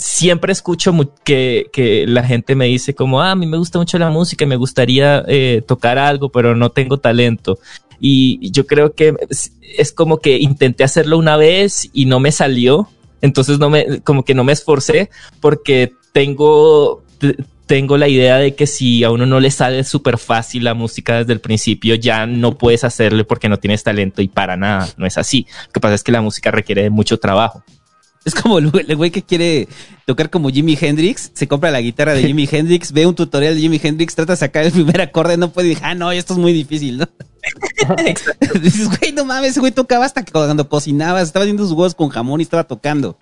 siempre 0.00 0.52
escucho 0.52 0.92
que, 1.24 1.66
que 1.72 2.06
la 2.06 2.24
gente 2.24 2.54
me 2.54 2.66
dice 2.66 2.94
como, 2.94 3.20
ah, 3.22 3.32
a 3.32 3.36
mí 3.36 3.46
me 3.46 3.58
gusta 3.58 3.78
mucho 3.78 3.98
la 3.98 4.10
música 4.10 4.44
me 4.46 4.56
gustaría 4.56 5.24
eh, 5.28 5.62
tocar 5.66 5.98
algo, 5.98 6.30
pero 6.30 6.56
no 6.56 6.70
tengo 6.70 6.98
talento. 6.98 7.58
Y 8.00 8.50
yo 8.50 8.66
creo 8.66 8.94
que 8.94 9.14
es, 9.76 9.92
como 9.92 10.18
que 10.18 10.38
intenté 10.38 10.84
hacerlo 10.84 11.18
una 11.18 11.36
vez 11.36 11.90
y 11.92 12.06
no 12.06 12.18
me 12.18 12.32
salió. 12.32 12.88
Entonces 13.20 13.58
no 13.58 13.68
me, 13.68 14.00
como 14.00 14.24
que 14.24 14.34
no 14.34 14.44
me 14.44 14.52
esforcé 14.52 15.10
porque 15.40 15.92
tengo, 16.12 17.04
tengo 17.66 17.98
la 17.98 18.08
idea 18.08 18.38
de 18.38 18.54
que 18.54 18.66
si 18.66 19.04
a 19.04 19.10
uno 19.10 19.26
no 19.26 19.38
le 19.38 19.50
sale 19.50 19.84
súper 19.84 20.16
fácil 20.16 20.64
la 20.64 20.72
música 20.72 21.18
desde 21.18 21.34
el 21.34 21.40
principio, 21.40 21.94
ya 21.96 22.26
no 22.26 22.56
puedes 22.56 22.82
hacerle 22.84 23.24
porque 23.24 23.50
no 23.50 23.58
tienes 23.58 23.82
talento 23.82 24.22
y 24.22 24.28
para 24.28 24.56
nada, 24.56 24.88
no 24.96 25.04
es 25.04 25.18
así. 25.18 25.46
Lo 25.66 25.72
que 25.72 25.80
pasa 25.80 25.94
es 25.94 26.02
que 26.02 26.12
la 26.12 26.22
música 26.22 26.50
requiere 26.50 26.88
mucho 26.88 27.18
trabajo. 27.18 27.62
Es 28.24 28.34
como 28.34 28.58
el 28.58 28.96
güey 28.96 29.10
que 29.10 29.22
quiere 29.22 29.66
tocar 30.04 30.28
como 30.28 30.50
Jimi 30.50 30.76
Hendrix, 30.78 31.30
se 31.32 31.48
compra 31.48 31.70
la 31.70 31.80
guitarra 31.80 32.12
de 32.12 32.22
Jimi 32.26 32.46
Hendrix, 32.50 32.92
ve 32.92 33.06
un 33.06 33.14
tutorial 33.14 33.54
de 33.54 33.60
Jimi 33.60 33.80
Hendrix, 33.82 34.14
trata 34.14 34.34
de 34.34 34.36
sacar 34.36 34.64
el 34.64 34.72
primer 34.72 35.00
acorde, 35.00 35.36
no 35.38 35.50
puede 35.52 35.68
y 35.68 35.70
dice, 35.70 35.82
ah, 35.84 35.94
no, 35.94 36.12
esto 36.12 36.34
es 36.34 36.38
muy 36.38 36.52
difícil, 36.52 36.98
¿no? 36.98 37.08
Dices, 38.62 38.88
güey, 38.88 39.12
no 39.12 39.24
mames, 39.24 39.56
güey 39.58 39.72
tocaba 39.72 40.04
hasta 40.04 40.22
cuando 40.24 40.68
cocinaba, 40.68 41.22
estaba 41.22 41.44
haciendo 41.44 41.62
sus 41.62 41.72
huevos 41.72 41.94
con 41.94 42.10
jamón 42.10 42.40
y 42.40 42.42
estaba 42.42 42.64
tocando. 42.64 43.16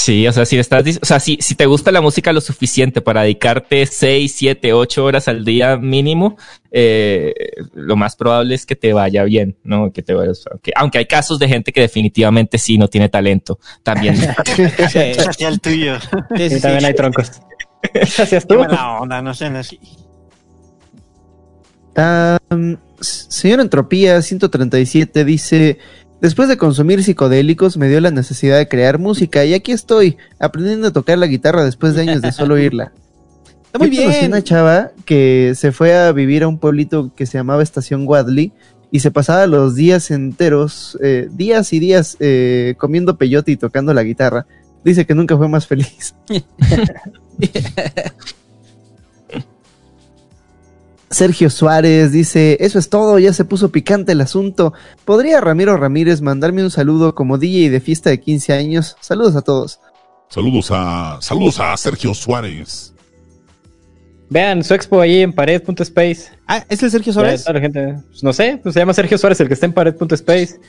Sí, 0.00 0.28
o 0.28 0.32
sea, 0.32 0.46
si 0.46 0.56
estás, 0.56 0.84
o 1.02 1.04
sea, 1.04 1.18
si, 1.18 1.38
si 1.40 1.56
te 1.56 1.66
gusta 1.66 1.90
la 1.90 2.00
música 2.00 2.32
lo 2.32 2.40
suficiente 2.40 3.00
para 3.00 3.22
dedicarte 3.22 3.84
6, 3.84 4.32
7, 4.32 4.72
8 4.72 5.04
horas 5.04 5.26
al 5.26 5.44
día 5.44 5.76
mínimo, 5.76 6.36
eh, 6.70 7.34
lo 7.74 7.96
más 7.96 8.14
probable 8.14 8.54
es 8.54 8.64
que 8.64 8.76
te 8.76 8.92
vaya 8.92 9.24
bien, 9.24 9.56
¿no? 9.64 9.90
Que 9.92 10.02
te 10.02 10.14
vaya, 10.14 10.30
o 10.30 10.34
sea, 10.34 10.52
que- 10.62 10.70
aunque 10.76 10.98
hay 10.98 11.06
casos 11.06 11.40
de 11.40 11.48
gente 11.48 11.72
que 11.72 11.80
definitivamente 11.80 12.58
sí 12.58 12.78
no 12.78 12.86
tiene 12.86 13.08
talento, 13.08 13.58
también. 13.82 14.14
Sí, 14.92 15.00
Hacia 15.18 15.48
el 15.48 15.60
tuyo. 15.60 15.98
sí, 16.00 16.42
Y 16.44 16.50
sí, 16.50 16.60
también 16.60 16.80
sí. 16.80 16.86
hay 16.86 16.94
troncos. 16.94 17.32
Gracias 17.92 18.46
tú. 18.46 18.54
onda, 18.60 19.20
no 19.20 19.34
sean 19.34 19.56
así. 19.56 19.80
Am, 21.96 22.78
s- 23.00 23.26
señor 23.28 23.58
Entropía 23.60 24.22
137 24.22 25.24
dice, 25.24 25.78
después 26.20 26.48
de 26.48 26.56
consumir 26.56 27.02
psicodélicos 27.02 27.76
me 27.76 27.88
dio 27.88 28.00
la 28.00 28.10
necesidad 28.10 28.58
de 28.58 28.68
crear 28.68 28.98
música 28.98 29.44
y 29.44 29.54
aquí 29.54 29.72
estoy, 29.72 30.16
aprendiendo 30.38 30.88
a 30.88 30.92
tocar 30.92 31.18
la 31.18 31.26
guitarra 31.26 31.64
después 31.64 31.94
de 31.94 32.02
años 32.02 32.22
de 32.22 32.32
solo 32.32 32.54
oírla. 32.54 32.92
Está 33.66 33.78
muy 33.78 33.90
Yo 33.90 34.02
conocí 34.02 34.18
bien. 34.20 34.32
una 34.32 34.42
chava 34.42 34.92
que 35.04 35.52
se 35.54 35.72
fue 35.72 35.94
a 35.94 36.10
vivir 36.12 36.42
a 36.42 36.48
un 36.48 36.58
pueblito 36.58 37.12
que 37.14 37.26
se 37.26 37.36
llamaba 37.36 37.62
Estación 37.62 38.08
Wadley 38.08 38.52
y 38.90 39.00
se 39.00 39.10
pasaba 39.10 39.46
los 39.46 39.74
días 39.74 40.10
enteros, 40.10 40.96
eh, 41.02 41.28
días 41.30 41.72
y 41.74 41.78
días 41.78 42.16
eh, 42.20 42.74
comiendo 42.78 43.18
peyote 43.18 43.52
y 43.52 43.56
tocando 43.56 43.92
la 43.92 44.02
guitarra. 44.02 44.46
Dice 44.84 45.04
que 45.04 45.14
nunca 45.14 45.36
fue 45.36 45.48
más 45.48 45.66
feliz. 45.66 46.14
Sergio 51.10 51.48
Suárez 51.48 52.12
dice, 52.12 52.58
eso 52.60 52.78
es 52.78 52.90
todo, 52.90 53.18
ya 53.18 53.32
se 53.32 53.44
puso 53.44 53.70
picante 53.70 54.12
el 54.12 54.20
asunto. 54.20 54.74
¿Podría 55.04 55.40
Ramiro 55.40 55.76
Ramírez 55.76 56.20
mandarme 56.20 56.62
un 56.62 56.70
saludo 56.70 57.14
como 57.14 57.38
DJ 57.38 57.70
de 57.70 57.80
fiesta 57.80 58.10
de 58.10 58.20
15 58.20 58.52
años? 58.52 58.96
Saludos 59.00 59.34
a 59.36 59.42
todos. 59.42 59.80
Saludos 60.28 60.70
a, 60.70 61.18
saludos 61.22 61.58
a 61.60 61.76
Sergio 61.76 62.12
Suárez. 62.12 62.92
Vean 64.28 64.62
su 64.62 64.74
expo 64.74 65.00
ahí 65.00 65.22
en 65.22 65.32
pared.space. 65.32 66.30
Ah, 66.46 66.64
¿es 66.68 66.82
el 66.82 66.90
Sergio 66.90 67.12
Ya, 67.12 67.14
Suárez? 67.14 67.44
la 67.48 67.60
gente, 67.60 67.94
pues, 68.10 68.22
no 68.22 68.34
sé, 68.34 68.60
pues 68.62 68.74
se 68.74 68.80
llama 68.80 68.92
Sergio 68.92 69.16
Suárez 69.16 69.40
el 69.40 69.48
que 69.48 69.54
está 69.54 69.64
en 69.64 69.72
pared.space. 69.72 70.60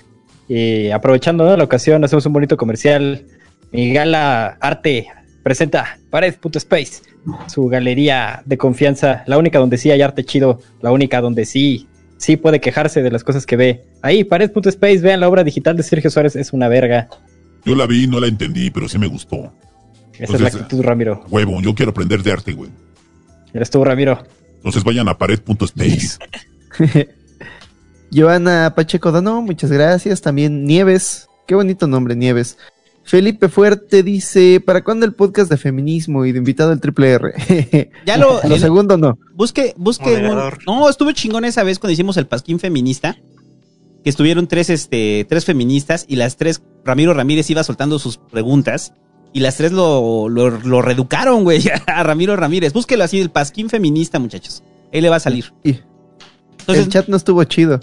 Y 0.47 0.89
aprovechando 0.91 1.43
¿no? 1.43 1.57
la 1.57 1.63
ocasión, 1.65 2.03
hacemos 2.05 2.25
un 2.25 2.33
bonito 2.33 2.55
comercial. 2.55 3.25
Mi 3.71 3.91
gala 3.93 4.57
arte 4.61 5.07
presenta 5.43 5.99
Pared.space, 6.09 7.03
su 7.47 7.67
galería 7.67 8.41
de 8.45 8.57
confianza, 8.57 9.23
la 9.27 9.37
única 9.37 9.59
donde 9.59 9.77
sí 9.77 9.91
hay 9.91 10.01
arte 10.01 10.23
chido, 10.23 10.61
la 10.81 10.91
única 10.91 11.21
donde 11.21 11.45
sí, 11.45 11.87
sí 12.17 12.37
puede 12.37 12.59
quejarse 12.59 13.01
de 13.01 13.11
las 13.11 13.23
cosas 13.23 13.45
que 13.45 13.57
ve. 13.57 13.83
Ahí, 14.01 14.23
Pared.space, 14.23 14.99
vean 14.99 15.19
la 15.19 15.29
obra 15.29 15.43
digital 15.43 15.75
de 15.77 15.83
Sergio 15.83 16.09
Suárez, 16.09 16.35
es 16.35 16.53
una 16.53 16.67
verga. 16.67 17.09
Yo 17.65 17.75
la 17.75 17.85
vi, 17.85 18.07
no 18.07 18.19
la 18.19 18.27
entendí, 18.27 18.69
pero 18.69 18.87
sí 18.87 18.97
me 18.97 19.07
gustó. 19.07 19.53
Esa 20.17 20.35
es 20.35 20.41
la 20.41 20.47
actitud, 20.49 20.81
Ramiro. 20.81 21.23
Huevo, 21.29 21.61
yo 21.61 21.73
quiero 21.73 21.91
aprender 21.91 22.21
de 22.21 22.31
arte, 22.31 22.53
güey. 22.53 22.69
Eres 23.53 23.69
tú, 23.69 23.83
Ramiro. 23.83 24.21
Entonces 24.57 24.83
vayan 24.83 25.07
a 25.07 25.17
pared.space. 25.17 26.17
Joana 28.13 28.73
Pacheco 28.75 29.11
Dano, 29.11 29.41
muchas 29.41 29.71
gracias. 29.71 30.21
También 30.21 30.65
Nieves, 30.65 31.27
qué 31.47 31.55
bonito 31.55 31.87
nombre, 31.87 32.15
Nieves. 32.15 32.57
Felipe 33.09 33.49
Fuerte 33.49 34.03
dice, 34.03 34.61
¿para 34.63 34.83
cuándo 34.83 35.03
el 35.05 35.13
podcast 35.13 35.49
de 35.49 35.57
feminismo 35.57 36.25
y 36.25 36.31
de 36.31 36.37
invitado 36.37 36.71
al 36.71 36.79
triple 36.79 37.09
R? 37.13 37.89
Ya 38.05 38.17
lo- 38.17 38.39
lo 38.47 38.53
el- 38.55 38.61
segundo 38.61 38.97
no. 38.97 39.17
Busque, 39.33 39.73
busque 39.77 40.13
un-. 40.27 40.37
No, 40.67 40.87
estuvo 40.89 41.11
chingón 41.11 41.43
esa 41.43 41.63
vez 41.63 41.79
cuando 41.79 41.93
hicimos 41.93 42.17
el 42.17 42.27
pasquín 42.27 42.59
feminista. 42.59 43.17
Que 44.03 44.11
estuvieron 44.11 44.47
tres, 44.47 44.69
este, 44.69 45.25
tres 45.27 45.43
feministas 45.43 46.05
y 46.07 46.17
las 46.17 46.37
tres, 46.37 46.61
Ramiro 46.85 47.13
Ramírez 47.15 47.49
iba 47.49 47.63
soltando 47.63 47.97
sus 47.97 48.17
preguntas. 48.17 48.93
Y 49.33 49.39
las 49.39 49.57
tres 49.57 49.71
lo, 49.71 50.29
lo, 50.29 50.51
lo 50.51 50.81
reeducaron, 50.83 51.43
güey, 51.43 51.63
a 51.87 52.03
Ramiro 52.03 52.35
Ramírez. 52.35 52.73
Búsquelo 52.73 53.03
así, 53.03 53.19
el 53.19 53.31
pasquín 53.31 53.69
feminista, 53.69 54.19
muchachos. 54.19 54.61
Ahí 54.93 55.01
le 55.01 55.09
va 55.09 55.15
a 55.15 55.19
salir. 55.19 55.51
Y 55.63 55.79
Entonces, 56.59 56.85
el 56.85 56.91
chat 56.91 57.07
no 57.07 57.17
estuvo 57.17 57.43
chido. 57.45 57.79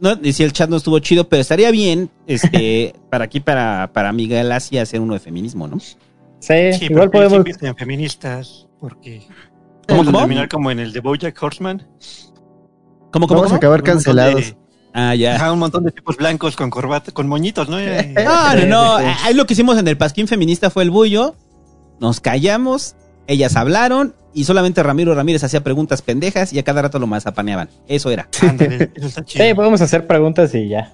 No, 0.00 0.16
decía 0.16 0.46
el 0.46 0.52
chat 0.52 0.68
no 0.70 0.76
estuvo 0.76 0.98
chido, 0.98 1.28
pero 1.28 1.42
estaría 1.42 1.70
bien, 1.70 2.10
este, 2.26 2.94
para 3.10 3.24
aquí, 3.24 3.40
para, 3.40 3.90
para 3.92 4.12
Miguel 4.12 4.50
Asia 4.52 4.82
hacer 4.82 5.00
uno 5.00 5.14
de 5.14 5.20
feminismo, 5.20 5.66
¿no? 5.68 5.78
Sí, 5.80 5.94
Sí, 6.40 6.86
igual 6.86 7.10
pero 7.10 7.28
podemos. 7.28 7.62
en 7.62 7.76
feministas, 7.76 8.66
porque 8.80 9.22
¿Cómo, 9.88 9.98
vamos 10.04 10.08
a 10.08 10.12
cómo? 10.12 10.18
terminar 10.20 10.48
como 10.48 10.70
en 10.70 10.78
el 10.78 10.92
de 10.92 11.00
BoJack 11.00 11.42
Horseman. 11.42 11.86
¿Cómo, 13.12 13.26
cómo, 13.26 13.40
Vamos 13.40 13.52
a 13.52 13.56
acabar 13.56 13.82
cancelados. 13.82 14.54
Ah, 14.94 15.14
ya. 15.14 15.36
Ajá, 15.36 15.52
un 15.52 15.58
montón 15.58 15.84
de 15.84 15.92
tipos 15.92 16.16
blancos 16.16 16.56
con 16.56 16.70
corbata, 16.70 17.12
con 17.12 17.28
moñitos, 17.28 17.68
¿no? 17.68 17.78
Eh, 17.80 18.14
No, 18.24 18.54
no, 18.54 18.66
no. 18.66 18.96
Ahí 19.24 19.34
lo 19.34 19.46
que 19.46 19.52
hicimos 19.54 19.78
en 19.78 19.86
el 19.88 19.96
pasquín 19.96 20.26
feminista 20.28 20.70
fue 20.70 20.82
el 20.84 20.90
bullo. 20.90 21.34
Nos 22.00 22.20
callamos, 22.20 22.96
ellas 23.30 23.54
hablaron 23.54 24.14
y 24.34 24.44
solamente 24.44 24.82
Ramiro 24.82 25.14
Ramírez 25.14 25.44
hacía 25.44 25.62
preguntas 25.62 26.02
pendejas 26.02 26.52
y 26.52 26.58
a 26.58 26.64
cada 26.64 26.82
rato 26.82 26.98
lo 26.98 27.06
mazapaneaban. 27.06 27.68
Eso 27.86 28.10
era. 28.10 28.28
ándale, 28.42 28.90
eso 28.94 29.06
está 29.06 29.24
chido. 29.24 29.44
Sí, 29.44 29.54
podemos 29.54 29.80
hacer 29.80 30.06
preguntas 30.06 30.52
y 30.54 30.68
ya. 30.68 30.92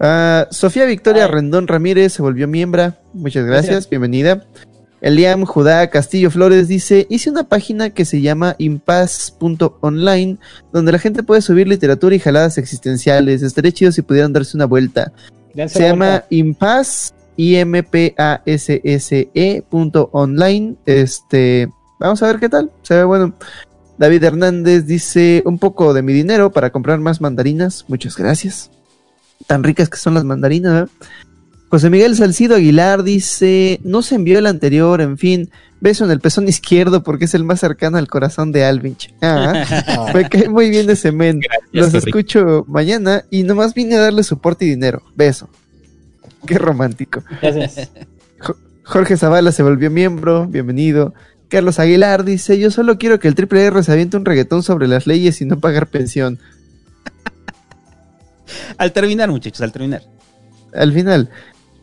Ah, 0.00 0.48
Sofía 0.50 0.84
Victoria 0.84 1.26
Ay. 1.26 1.30
Rendón 1.30 1.68
Ramírez 1.68 2.14
se 2.14 2.22
volvió 2.22 2.48
miembro. 2.48 2.94
Muchas 3.12 3.46
gracias, 3.46 3.88
bienvenida. 3.88 4.44
Eliam 5.00 5.44
Judá 5.44 5.88
Castillo 5.90 6.30
Flores 6.30 6.66
dice, 6.66 7.06
hice 7.08 7.30
una 7.30 7.44
página 7.44 7.90
que 7.90 8.04
se 8.04 8.20
llama 8.20 8.56
impas.online, 8.58 10.38
donde 10.72 10.92
la 10.92 10.98
gente 10.98 11.22
puede 11.22 11.42
subir 11.42 11.68
literatura 11.68 12.14
y 12.16 12.18
jaladas 12.18 12.58
existenciales. 12.58 13.42
Estaría 13.42 13.72
chido 13.72 13.92
si 13.92 14.02
pudieran 14.02 14.32
darse 14.32 14.56
una 14.56 14.66
vuelta. 14.66 15.12
Dense 15.54 15.74
Se 15.74 15.82
la 15.82 15.88
llama 15.88 16.24
I-M-P-A-S-S-E 16.30 17.21
E 17.36 17.64
punto 19.68 20.10
online. 20.12 20.76
Este, 20.86 21.68
vamos 21.98 22.22
a 22.22 22.26
ver 22.26 22.40
qué 22.40 22.48
tal. 22.48 22.70
Se 22.82 22.94
ve 22.94 23.04
bueno. 23.04 23.34
David 23.98 24.24
Hernández 24.24 24.86
dice, 24.86 25.42
un 25.46 25.58
poco 25.58 25.94
de 25.94 26.02
mi 26.02 26.12
dinero 26.12 26.50
para 26.50 26.70
comprar 26.70 26.98
más 26.98 27.20
mandarinas. 27.20 27.84
Muchas 27.88 28.16
gracias. 28.16 28.70
Tan 29.46 29.62
ricas 29.62 29.88
que 29.88 29.98
son 29.98 30.14
las 30.14 30.24
mandarinas. 30.24 30.88
José 31.68 31.88
Miguel 31.88 32.16
Salcido 32.16 32.56
Aguilar 32.56 33.02
dice, 33.02 33.80
no 33.82 34.02
se 34.02 34.16
envió 34.16 34.38
el 34.38 34.46
anterior, 34.46 35.00
en 35.00 35.16
fin, 35.16 35.50
beso 35.80 36.04
en 36.04 36.10
el 36.10 36.20
pezón 36.20 36.46
izquierdo 36.46 37.02
porque 37.02 37.24
es 37.24 37.34
el 37.34 37.44
más 37.44 37.60
cercano 37.60 37.96
al 37.96 38.08
corazón 38.08 38.52
de 38.52 38.64
Alvinch. 38.64 39.14
Ah, 39.22 40.10
me 40.14 40.28
cae 40.28 40.50
muy 40.50 40.68
bien 40.68 40.90
ese 40.90 41.12
men. 41.12 41.40
Los 41.72 41.92
rico. 41.92 42.06
escucho 42.06 42.66
mañana 42.68 43.24
y 43.30 43.42
nomás 43.42 43.72
vine 43.72 43.94
a 43.94 44.00
darle 44.00 44.22
soporte 44.22 44.66
y 44.66 44.68
dinero. 44.68 45.02
Beso. 45.16 45.48
Qué 46.46 46.58
romántico. 46.58 47.22
Gracias. 47.40 47.90
Jorge 48.84 49.16
Zavala 49.16 49.52
se 49.52 49.62
volvió 49.62 49.90
miembro, 49.90 50.46
bienvenido. 50.46 51.14
Carlos 51.48 51.78
Aguilar 51.78 52.24
dice, 52.24 52.58
yo 52.58 52.70
solo 52.70 52.98
quiero 52.98 53.20
que 53.20 53.28
el 53.28 53.34
triple 53.34 53.64
R 53.64 53.82
se 53.82 53.92
aviente 53.92 54.16
un 54.16 54.24
reggaetón 54.24 54.62
sobre 54.62 54.88
las 54.88 55.06
leyes 55.06 55.40
y 55.40 55.44
no 55.44 55.60
pagar 55.60 55.86
pensión. 55.86 56.38
Al 58.78 58.92
terminar, 58.92 59.30
muchachos, 59.30 59.60
al 59.62 59.72
terminar. 59.72 60.02
Al 60.74 60.92
final. 60.92 61.30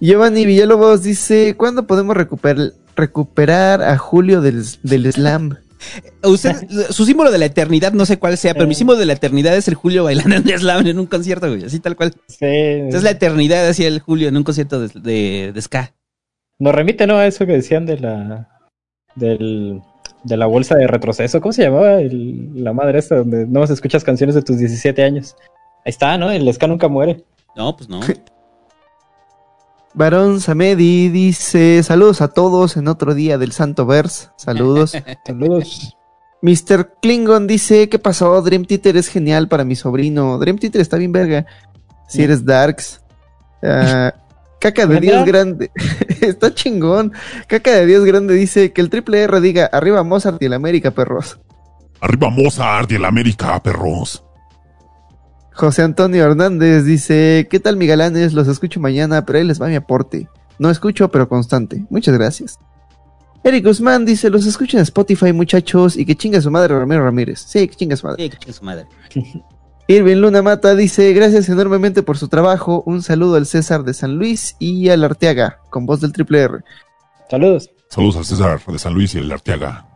Giovanni 0.02 0.46
Villalobos 0.46 1.04
dice, 1.04 1.56
¿cuándo 1.58 1.88
podemos 1.88 2.16
recuper- 2.16 2.74
recuperar 2.96 3.82
a 3.82 3.98
Julio 3.98 4.42
del, 4.42 4.64
del 4.84 5.12
slam? 5.12 5.58
Usted, 6.24 6.56
su 6.90 7.06
símbolo 7.06 7.32
de 7.32 7.38
la 7.38 7.46
eternidad, 7.46 7.94
no 7.94 8.06
sé 8.06 8.18
cuál 8.20 8.38
sea, 8.38 8.54
pero 8.54 8.68
mi 8.68 8.76
símbolo 8.76 9.00
de 9.00 9.06
la 9.06 9.14
eternidad 9.14 9.56
es 9.56 9.68
el 9.68 9.76
Julio 9.76 10.04
bailando 10.04 10.36
en 10.36 10.60
slam 10.60 10.86
en 10.88 11.00
un 11.00 11.06
concierto, 11.06 11.48
güey. 11.48 11.64
Así 11.64 11.80
tal 11.80 11.96
cual. 11.96 12.14
Sí. 12.28 12.46
Es 12.46 13.04
la 13.04 13.12
eternidad, 13.12 13.68
así 13.68 13.86
el 13.86 14.00
Julio 14.00 14.28
en 14.28 14.38
un 14.38 14.44
concierto 14.44 14.80
de, 14.82 14.90
de, 15.00 15.52
de 15.54 15.62
ska. 15.62 15.94
Nos 16.60 16.76
remite, 16.76 17.08
¿no? 17.08 17.18
A 17.18 17.26
eso 17.28 17.46
que 17.46 17.54
decían 17.54 17.86
de 17.86 18.00
la. 18.00 18.50
Del, 19.16 19.82
de 20.24 20.38
la 20.38 20.46
bolsa 20.46 20.76
de 20.76 20.88
retroceso. 20.88 21.40
¿Cómo 21.42 21.54
se 21.54 21.64
llamaba? 21.64 22.02
El- 22.02 22.64
la 22.64 22.74
madre 22.74 23.00
esta, 23.00 23.16
donde 23.16 23.46
no 23.48 23.62
más 23.62 23.70
escuchas 23.70 24.04
canciones 24.04 24.36
de 24.36 24.42
tus 24.42 24.58
17 24.58 25.02
años. 25.04 25.36
Ahí 25.86 25.92
está, 25.92 26.18
¿no? 26.18 26.30
El 26.32 26.52
ska 26.54 26.68
nunca 26.68 26.88
muere. 26.90 27.24
No, 27.56 27.76
pues 27.76 27.90
no. 27.90 28.02
Barón 30.00 30.40
Samedi 30.40 31.10
dice, 31.10 31.84
saludos 31.84 32.22
a 32.22 32.30
todos 32.30 32.78
en 32.78 32.88
otro 32.88 33.14
día 33.14 33.38
del 33.38 33.52
Santo 33.52 33.86
Verse. 33.86 34.30
Saludos. 34.38 34.94
Saludos. 35.26 35.98
Mr. 36.42 36.94
Klingon 37.02 37.48
dice, 37.48 37.90
¿qué 37.90 38.00
pasó? 38.00 38.42
Dream 38.42 38.64
Theater 38.64 38.96
es 38.96 39.10
genial 39.10 39.50
para 39.50 39.66
mi 39.66 39.76
sobrino. 39.76 40.38
Dream 40.38 40.58
Theater 40.58 40.80
está 40.80 40.96
bien 40.96 41.12
verga. 41.12 41.46
Si 42.08 42.24
eres 42.24 42.46
Darks. 42.46 43.02
Ah, 43.62 44.14
caca 44.62 44.88
de 44.88 45.02
Dios 45.02 45.26
grande. 45.26 45.70
está 46.22 46.56
chingón. 46.56 47.12
Caca 47.48 47.72
de 47.72 47.86
Dios 47.86 48.06
grande 48.06 48.36
dice 48.36 48.72
que 48.72 48.80
el 48.80 48.90
triple 48.90 49.24
R 49.24 49.42
diga, 49.42 49.66
arriba 49.66 50.02
Mozart 50.04 50.42
y 50.42 50.46
el 50.46 50.54
América, 50.54 50.92
perros. 50.92 51.42
Arriba 52.00 52.30
Mozart 52.30 52.90
y 52.90 52.96
el 52.96 53.04
América, 53.04 53.62
perros. 53.62 54.24
José 55.60 55.82
Antonio 55.82 56.24
Hernández 56.24 56.86
dice, 56.86 57.50
¿qué 57.52 57.60
tal 57.60 57.76
mi 57.76 57.86
galanes? 57.86 58.32
Los 58.32 58.48
escucho 58.48 58.80
mañana, 58.80 59.26
pero 59.26 59.40
ahí 59.40 59.44
les 59.44 59.62
va 59.62 59.68
mi 59.68 59.76
aporte. 59.76 60.30
No 60.58 60.70
escucho, 60.70 61.12
pero 61.12 61.28
constante. 61.28 61.86
Muchas 61.90 62.18
gracias. 62.18 62.58
Eric 63.44 63.66
Guzmán 63.66 64.06
dice, 64.06 64.30
los 64.30 64.46
escucho 64.46 64.78
en 64.78 64.84
Spotify, 64.84 65.34
muchachos, 65.34 65.98
y 65.98 66.06
que 66.06 66.16
chinga 66.16 66.40
su 66.40 66.50
madre 66.50 66.80
Ramiro 66.80 67.04
Ramírez. 67.04 67.42
Sí, 67.46 67.68
que 67.68 67.76
chinga 67.76 67.98
su 67.98 68.08
madre. 68.08 68.24
Sí, 68.24 68.30
que 68.30 68.38
chingue 68.38 68.54
su 68.54 68.64
madre. 68.64 68.86
Irving 69.90 70.22
Luna 70.22 70.42
Mata 70.42 70.76
dice, 70.76 71.12
gracias 71.12 71.50
enormemente 71.50 72.04
por 72.04 72.18
su 72.18 72.30
trabajo. 72.30 72.82
Un 72.86 73.04
saludo 73.04 73.36
al 73.36 73.46
César 73.46 73.84
de 73.84 73.94
San 73.94 74.16
Luis 74.16 74.56
y 74.60 74.88
al 74.88 75.04
Arteaga, 75.04 75.60
con 75.70 75.86
voz 75.86 76.00
del 76.00 76.14
triple 76.14 76.40
R. 76.40 76.60
Saludos. 77.30 77.70
Saludos 77.90 78.16
al 78.16 78.24
César 78.24 78.62
de 78.66 78.80
San 78.80 78.94
Luis 78.94 79.14
y 79.14 79.18
el 79.18 79.30
Arteaga. 79.30 79.89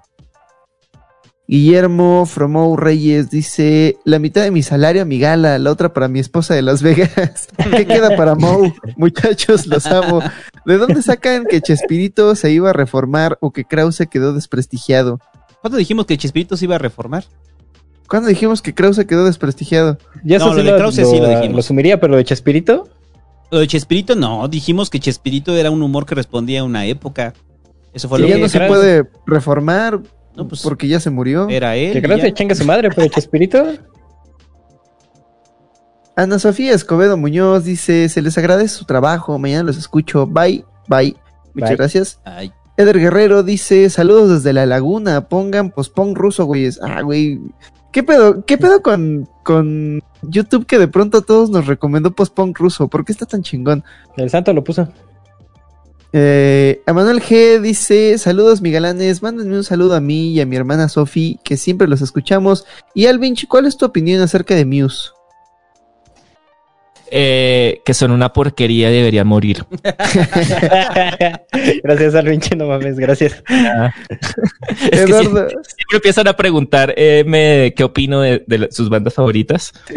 Guillermo 1.46 2.26
Fromou 2.26 2.78
Reyes 2.78 3.30
dice, 3.30 3.98
la 4.06 4.18
mitad 4.18 4.44
de 4.44 4.52
mi 4.52 4.64
salario 4.64 5.02
a 5.02 5.06
mi 5.06 5.20
gala, 5.20 5.60
la 5.60 5.72
otra 5.72 5.92
para 5.94 6.08
mi 6.08 6.20
esposa 6.20 6.54
de 6.54 6.62
Las 6.62 6.82
Vegas. 6.82 7.50
¿Qué 7.76 7.86
queda 7.86 8.16
para 8.16 8.36
Mou? 8.36 8.74
Muchachos, 8.98 9.68
los 9.68 9.86
amo. 9.88 10.22
¿De 10.66 10.78
dónde 10.78 11.02
sacan 11.02 11.46
que 11.46 11.62
Chespirito 11.62 12.34
se 12.36 12.52
iba 12.52 12.70
a 12.70 12.74
reformar 12.74 13.38
o 13.42 13.52
que 13.52 13.66
Krause 13.66 14.08
quedó 14.10 14.34
desprestigiado? 14.34 15.20
¿Cuándo 15.62 15.78
dijimos 15.78 16.06
que 16.06 16.18
Chespirito 16.18 16.56
se 16.56 16.66
iba 16.66 16.76
a 16.76 16.80
reformar? 16.80 17.26
¿Cuándo 18.08 18.30
dijimos 18.30 18.62
que 18.62 18.74
Krause 18.74 19.06
quedó 19.06 19.26
desprestigiado? 19.26 19.98
Ya 20.24 20.38
No, 20.38 20.54
lo 20.54 20.62
sí 20.62 20.66
de 20.66 20.76
Krause 20.76 20.96
sí 20.96 21.20
lo 21.20 21.28
dijimos. 21.28 21.56
Lo 21.58 21.62
sumiría, 21.62 22.00
pero 22.00 22.12
lo 22.12 22.18
de 22.18 22.24
Chespirito. 22.24 22.88
Lo 23.52 23.60
de 23.60 23.68
Chespirito 23.68 24.16
no, 24.16 24.48
dijimos 24.48 24.90
que 24.90 25.00
Chespirito 25.00 25.56
era 25.56 25.72
un 25.72 25.82
humor 25.82 26.06
que 26.06 26.16
respondía 26.16 26.62
a 26.62 26.64
una 26.64 26.86
época. 26.86 27.34
Eso 27.94 28.08
fue 28.08 28.20
Que 28.20 28.24
lo 28.24 28.30
ya 28.30 28.36
que 28.36 28.42
no 28.42 28.50
se 28.50 28.62
puede 28.62 29.10
reformar 29.26 30.02
No, 30.36 30.48
pues, 30.48 30.62
porque 30.62 30.88
ya 30.88 31.00
se 31.00 31.10
murió. 31.10 31.48
era 31.50 31.76
él. 31.76 31.94
Que 31.94 32.02
que 32.02 32.34
chinga 32.34 32.56
su 32.56 32.66
madre, 32.66 32.90
pero 32.94 33.08
Chespirito. 33.14 33.64
Ana 36.16 36.38
Sofía 36.38 36.74
Escobedo 36.74 37.18
Muñoz 37.18 37.64
dice, 37.64 38.08
se 38.08 38.22
les 38.22 38.38
agradece 38.38 38.76
su 38.76 38.86
trabajo, 38.86 39.40
mañana 39.40 39.64
los 39.64 39.78
escucho, 39.78 40.28
bye, 40.28 40.64
bye. 40.88 41.16
Muchas 41.56 41.70
Bye. 41.72 41.78
gracias. 41.78 42.20
Ay, 42.24 42.52
Eder 42.78 43.00
Guerrero 43.00 43.44
dice, 43.44 43.90
saludos 43.90 44.30
desde 44.30 44.53
la 44.53 44.66
laguna, 44.66 45.28
pongan 45.28 45.70
pospon 45.70 46.16
ruso, 46.16 46.45
güeyes. 46.45 46.80
Ah, 46.82 47.02
güey. 47.02 47.40
¿Qué 47.92 48.02
pedo? 48.02 48.44
¿Qué 48.45 48.58
pedo 48.58 48.82
con, 48.82 49.30
con 49.44 50.02
YouTube 50.24 50.66
que 50.66 50.80
de 50.80 50.88
pronto 50.88 51.20
a 51.20 51.22
todos 51.22 51.52
nos 51.52 51.68
recomendó 51.68 52.12
pospon 52.12 52.56
ruso? 52.56 52.88
¿Por 52.88 53.06
qué 53.06 53.12
está 53.12 53.28
tan 53.28 53.44
chingón? 53.44 53.84
El 54.18 54.32
santo 54.32 54.52
lo 54.53 54.64
puso. 54.64 54.88
Eh, 56.16 56.83
Emanuel 56.85 57.22
G 57.22 57.59
dice, 57.59 58.19
saludos 58.19 58.61
mi 58.61 58.72
galanes, 58.72 59.24
mándenme 59.24 59.58
un 59.58 59.64
saludo 59.64 59.95
a 59.95 60.00
mí 60.00 60.30
y 60.30 60.42
a 60.42 60.45
mi 60.45 60.56
hermana 60.56 60.88
Sofi, 60.88 61.40
que 61.43 61.58
siempre 61.58 61.88
los 61.88 62.01
escuchamos. 62.01 62.66
Y 62.93 63.08
Alvinch, 63.08 63.48
¿cuál 63.48 63.66
es 63.66 63.77
tu 63.77 63.85
opinión 63.85 64.22
acerca 64.22 64.53
de 64.53 64.66
Muse? 64.66 65.09
Eh, 67.12 67.82
que 67.86 67.94
son 67.94 68.12
una 68.12 68.34
porquería 68.34 68.90
y 68.90 68.94
deberían 68.96 69.28
morir. 69.28 69.66
gracias, 71.84 72.16
Alvinche, 72.16 72.56
no 72.56 72.68
mames, 72.68 72.98
gracias. 72.98 73.44
Es 74.92 75.06
que 75.06 75.12
Eduardo. 75.12 75.22
siempre, 75.22 75.48
siempre 75.50 75.96
empiezan 75.98 76.28
a 76.28 76.34
preguntar 76.36 76.94
eh, 76.98 77.24
me- 77.26 77.74
qué 77.76 77.84
opino 77.84 78.22
de, 78.22 78.44
sus 78.72 78.90
bandas 78.90 79.14
favoritas. 79.14 79.72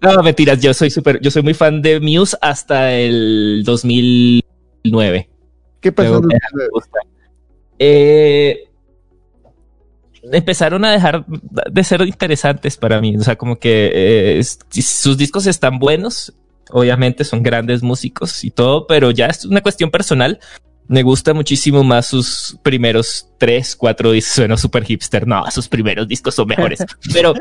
no, 0.00 0.22
mentiras, 0.22 0.60
yo 0.60 0.74
soy 0.74 0.90
súper, 0.90 1.20
yo 1.20 1.30
soy 1.30 1.42
muy 1.42 1.54
fan 1.54 1.80
de 1.82 2.00
Muse 2.00 2.36
hasta 2.40 2.92
el 2.92 3.62
2009. 3.64 5.28
¿Qué 5.80 5.92
pasó? 5.92 6.20
Luego. 6.20 6.82
Eh, 7.78 8.65
empezaron 10.32 10.84
a 10.84 10.92
dejar 10.92 11.24
de 11.26 11.84
ser 11.84 12.02
interesantes 12.02 12.76
para 12.76 13.00
mí. 13.00 13.16
O 13.16 13.22
sea, 13.22 13.36
como 13.36 13.58
que 13.58 13.90
eh, 13.94 14.44
sus 14.44 15.16
discos 15.16 15.46
están 15.46 15.78
buenos. 15.78 16.34
Obviamente 16.70 17.24
son 17.24 17.42
grandes 17.42 17.82
músicos 17.82 18.42
y 18.42 18.50
todo, 18.50 18.86
pero 18.86 19.10
ya 19.12 19.26
es 19.26 19.44
una 19.44 19.60
cuestión 19.60 19.90
personal. 19.90 20.40
Me 20.88 21.02
gusta 21.02 21.34
muchísimo 21.34 21.82
más 21.82 22.06
sus 22.06 22.58
primeros 22.62 23.28
tres, 23.38 23.74
cuatro 23.74 24.12
discos. 24.12 24.34
Suena 24.34 24.56
súper 24.56 24.84
hipster. 24.84 25.26
No, 25.26 25.48
sus 25.50 25.68
primeros 25.68 26.06
discos 26.06 26.34
son 26.34 26.46
mejores. 26.46 26.78
Pero, 27.12 27.34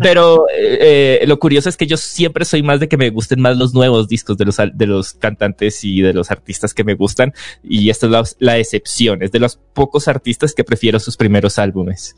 pero 0.00 0.48
eh, 0.50 1.20
eh, 1.22 1.26
lo 1.26 1.38
curioso 1.38 1.68
es 1.68 1.76
que 1.76 1.86
yo 1.86 1.96
siempre 1.96 2.44
soy 2.44 2.62
más 2.62 2.80
de 2.80 2.88
que 2.88 2.96
me 2.96 3.10
gusten 3.10 3.40
más 3.40 3.56
los 3.56 3.74
nuevos 3.74 4.08
discos 4.08 4.36
de 4.36 4.44
los, 4.44 4.56
de 4.56 4.86
los 4.86 5.14
cantantes 5.14 5.84
y 5.84 6.02
de 6.02 6.12
los 6.12 6.30
artistas 6.30 6.74
que 6.74 6.84
me 6.84 6.94
gustan. 6.94 7.32
Y 7.62 7.90
esta 7.90 8.06
es 8.06 8.12
la, 8.12 8.24
la 8.38 8.58
excepción. 8.58 9.22
Es 9.22 9.32
de 9.32 9.40
los 9.40 9.58
pocos 9.74 10.08
artistas 10.08 10.54
que 10.54 10.64
prefiero 10.64 11.00
sus 11.00 11.16
primeros 11.16 11.58
álbumes. 11.58 12.16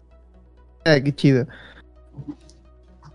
Ah, 0.85 1.01
qué 1.03 1.15
chido. 1.15 1.47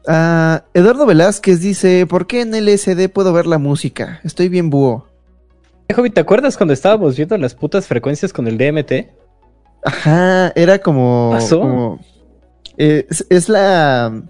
Ah, 0.07 0.65
Eduardo 0.73 1.05
Velázquez 1.05 1.61
dice, 1.61 2.05
¿por 2.05 2.27
qué 2.27 2.41
en 2.41 2.51
LSD 2.51 3.09
puedo 3.09 3.33
ver 3.33 3.47
la 3.47 3.57
música? 3.57 4.19
Estoy 4.23 4.49
bien 4.49 4.69
búho. 4.69 5.12
Jovi, 5.93 6.09
¿te 6.09 6.21
acuerdas 6.21 6.57
cuando 6.57 6.73
estábamos 6.73 7.15
viendo 7.15 7.37
las 7.37 7.55
putas 7.55 7.87
frecuencias 7.87 8.33
con 8.33 8.47
el 8.47 8.57
DMT? 8.57 9.09
Ajá, 9.83 10.51
era 10.55 10.79
como... 10.79 11.31
Pasó. 11.31 11.59
como- 11.59 11.99
eh, 12.77 13.05
es, 13.09 13.25
es 13.29 13.49
la... 13.49 14.23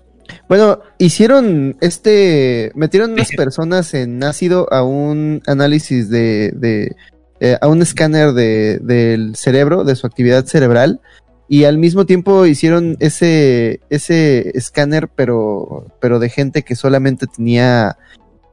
Bueno, 0.50 0.80
hicieron 0.98 1.78
este... 1.82 2.72
Metieron 2.76 3.14
unas 3.14 3.30
personas 3.38 3.94
en 3.94 4.24
ácido 4.24 4.72
a 4.72 4.84
un 4.84 5.42
análisis 5.48 6.10
de... 6.10 6.52
de 6.56 6.96
eh, 7.40 7.58
a 7.60 7.68
un 7.68 7.82
escáner 7.82 8.32
de, 8.32 8.80
del 8.82 9.36
cerebro, 9.36 9.84
de 9.84 9.96
su 9.96 10.08
actividad 10.08 10.46
cerebral. 10.46 11.02
Y 11.50 11.66
al 11.66 11.78
mismo 11.78 12.06
tiempo 12.06 12.46
hicieron 12.46 12.96
ese, 13.00 13.82
ese 13.90 14.58
escáner, 14.58 15.10
pero, 15.10 15.88
pero 16.00 16.20
de 16.20 16.30
gente 16.30 16.64
que 16.64 16.76
solamente 16.76 17.28
tenía... 17.28 17.98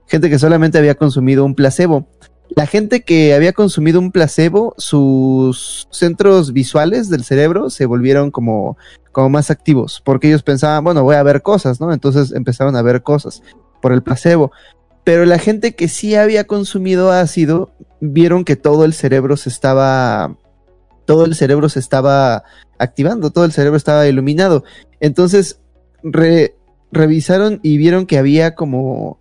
Gente 0.07 0.29
que 0.29 0.41
solamente 0.41 0.77
había 0.77 0.97
consumido 0.97 1.45
un 1.45 1.55
placebo. 1.55 2.09
La 2.57 2.67
gente 2.67 3.03
que 3.03 3.33
había 3.33 3.53
consumido 3.53 4.01
un 4.01 4.11
placebo, 4.11 4.75
sus 4.77 5.87
centros 5.91 6.53
visuales 6.53 7.09
del 7.09 7.23
cerebro 7.23 7.71
se 7.71 7.87
volvieron 7.87 8.31
como, 8.33 8.77
como 9.13 9.31
más 9.31 9.51
activos, 9.51 10.03
porque 10.05 10.29
ellos 10.29 10.43
pensaban, 10.43 10.83
bueno, 10.83 11.05
voy 11.05 11.15
a 11.15 11.23
ver 11.23 11.43
cosas, 11.43 11.81
¿no? 11.81 11.93
Entonces 11.93 12.33
empezaron 12.33 12.75
a 12.75 12.83
ver 12.83 13.03
cosas 13.03 13.43
por 13.81 13.93
el 13.93 14.03
placebo. 14.03 14.51
Pero 15.05 15.25
la 15.27 15.39
gente 15.39 15.77
que 15.77 15.87
sí 15.87 16.17
había 16.17 16.45
consumido 16.45 17.13
ácido, 17.13 17.71
vieron 18.01 18.45
que 18.45 18.57
todo 18.57 18.85
el 18.85 18.95
cerebro 18.95 19.37
se 19.37 19.49
estaba, 19.49 20.37
todo 21.05 21.27
el 21.27 21.37
cerebro 21.37 21.69
se 21.69 21.79
estaba 21.79 22.43
activando, 22.79 23.31
todo 23.31 23.45
el 23.45 23.53
cerebro 23.53 23.77
estaba 23.77 24.09
iluminado. 24.09 24.65
Entonces, 24.99 25.61
re- 26.03 26.57
revisaron 26.91 27.61
y 27.63 27.79
vieron 27.79 28.07
que 28.07 28.19
había 28.19 28.57
como 28.57 29.20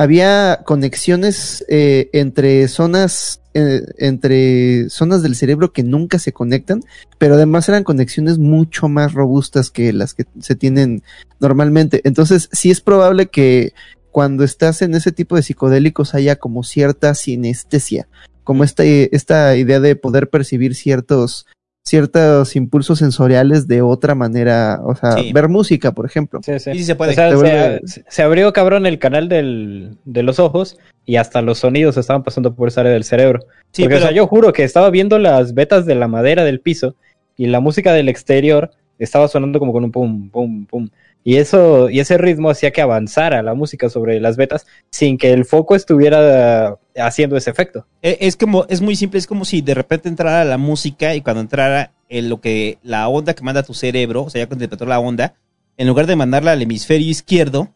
había 0.00 0.62
conexiones 0.64 1.62
eh, 1.68 2.08
entre 2.14 2.68
zonas 2.68 3.42
eh, 3.52 3.82
entre 3.98 4.88
zonas 4.88 5.22
del 5.22 5.36
cerebro 5.36 5.74
que 5.74 5.82
nunca 5.82 6.18
se 6.18 6.32
conectan, 6.32 6.80
pero 7.18 7.34
además 7.34 7.68
eran 7.68 7.84
conexiones 7.84 8.38
mucho 8.38 8.88
más 8.88 9.12
robustas 9.12 9.70
que 9.70 9.92
las 9.92 10.14
que 10.14 10.24
se 10.38 10.54
tienen 10.54 11.02
normalmente. 11.38 12.00
Entonces, 12.04 12.48
sí 12.50 12.70
es 12.70 12.80
probable 12.80 13.26
que 13.26 13.74
cuando 14.10 14.42
estás 14.42 14.80
en 14.80 14.94
ese 14.94 15.12
tipo 15.12 15.36
de 15.36 15.42
psicodélicos 15.42 16.14
haya 16.14 16.36
como 16.36 16.62
cierta 16.62 17.14
sinestesia, 17.14 18.08
como 18.42 18.64
esta, 18.64 18.84
esta 18.84 19.54
idea 19.54 19.80
de 19.80 19.96
poder 19.96 20.30
percibir 20.30 20.74
ciertos 20.74 21.44
ciertos 21.82 22.56
impulsos 22.56 22.98
sensoriales 22.98 23.66
de 23.66 23.82
otra 23.82 24.14
manera, 24.14 24.80
o 24.84 24.94
sea, 24.94 25.12
Sí. 25.12 25.32
ver 25.32 25.48
música, 25.48 25.92
por 25.92 26.06
ejemplo. 26.06 26.40
Sí, 26.44 26.58
sí. 26.58 26.72
Sí, 26.72 26.78
sí 26.78 26.84
se 26.84 26.94
puede. 26.94 27.12
O 27.12 27.14
sea, 27.14 27.24
Te 27.30 27.36
se, 27.36 27.36
vuelve- 27.42 27.80
se- 27.86 28.04
se 28.08 28.22
abrió 28.22 28.52
cabrón 28.52 28.86
el 28.86 28.98
canal 28.98 29.28
del, 29.28 29.96
de 30.04 30.22
los 30.22 30.38
ojos 30.38 30.78
y 31.06 31.16
hasta 31.16 31.42
los 31.42 31.58
sonidos 31.58 31.96
estaban 31.96 32.22
pasando 32.22 32.54
por 32.54 32.68
esa 32.68 32.82
área 32.82 32.92
del 32.92 33.04
cerebro. 33.04 33.40
Sí, 33.72 33.82
Porque, 33.82 33.94
pero 33.96 33.98
o 33.98 34.08
sea, 34.08 34.10
yo 34.16 34.26
juro 34.26 34.52
que 34.52 34.62
estaba 34.64 34.90
viendo 34.90 35.18
las 35.18 35.54
vetas 35.54 35.86
de 35.86 35.94
la 35.94 36.06
madera 36.08 36.44
del 36.44 36.60
piso 36.60 36.94
y 37.36 37.46
la 37.46 37.60
música 37.60 37.92
del 37.92 38.08
exterior 38.08 38.70
estaba 38.98 39.26
sonando 39.28 39.58
como 39.58 39.72
con 39.72 39.82
un 39.84 39.90
pum, 39.92 40.28
pum, 40.30 40.66
pum. 40.66 40.88
Y 41.22 41.36
eso, 41.36 41.90
y 41.90 42.00
ese 42.00 42.16
ritmo 42.16 42.50
hacía 42.50 42.70
que 42.70 42.80
avanzara 42.80 43.42
la 43.42 43.54
música 43.54 43.90
sobre 43.90 44.20
las 44.20 44.36
vetas 44.36 44.66
sin 44.90 45.18
que 45.18 45.32
el 45.32 45.44
foco 45.44 45.76
estuviera 45.76 46.78
haciendo 46.96 47.36
ese 47.36 47.50
efecto. 47.50 47.86
Eh, 48.02 48.18
Es 48.20 48.36
como, 48.36 48.64
es 48.68 48.80
muy 48.80 48.96
simple, 48.96 49.18
es 49.18 49.26
como 49.26 49.44
si 49.44 49.60
de 49.60 49.74
repente 49.74 50.08
entrara 50.08 50.44
la 50.44 50.56
música 50.56 51.14
y 51.14 51.20
cuando 51.20 51.42
entrara 51.42 51.92
en 52.08 52.28
lo 52.28 52.40
que, 52.40 52.78
la 52.82 53.06
onda 53.08 53.34
que 53.34 53.42
manda 53.42 53.62
tu 53.62 53.74
cerebro, 53.74 54.24
o 54.24 54.30
sea, 54.30 54.42
ya 54.42 54.46
cuando 54.46 54.64
interpretó 54.64 54.86
la 54.86 54.98
onda, 54.98 55.34
en 55.76 55.86
lugar 55.88 56.06
de 56.06 56.16
mandarla 56.16 56.52
al 56.52 56.62
hemisferio 56.62 57.08
izquierdo, 57.08 57.74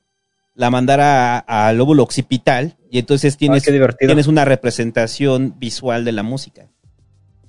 la 0.54 0.70
mandara 0.70 1.38
al 1.38 1.76
lóbulo 1.76 2.02
occipital 2.02 2.76
y 2.90 2.98
entonces 2.98 3.36
tienes, 3.36 3.66
Ah, 3.68 3.94
tienes 3.98 4.26
una 4.26 4.44
representación 4.44 5.58
visual 5.58 6.04
de 6.04 6.12
la 6.12 6.22
música. 6.22 6.68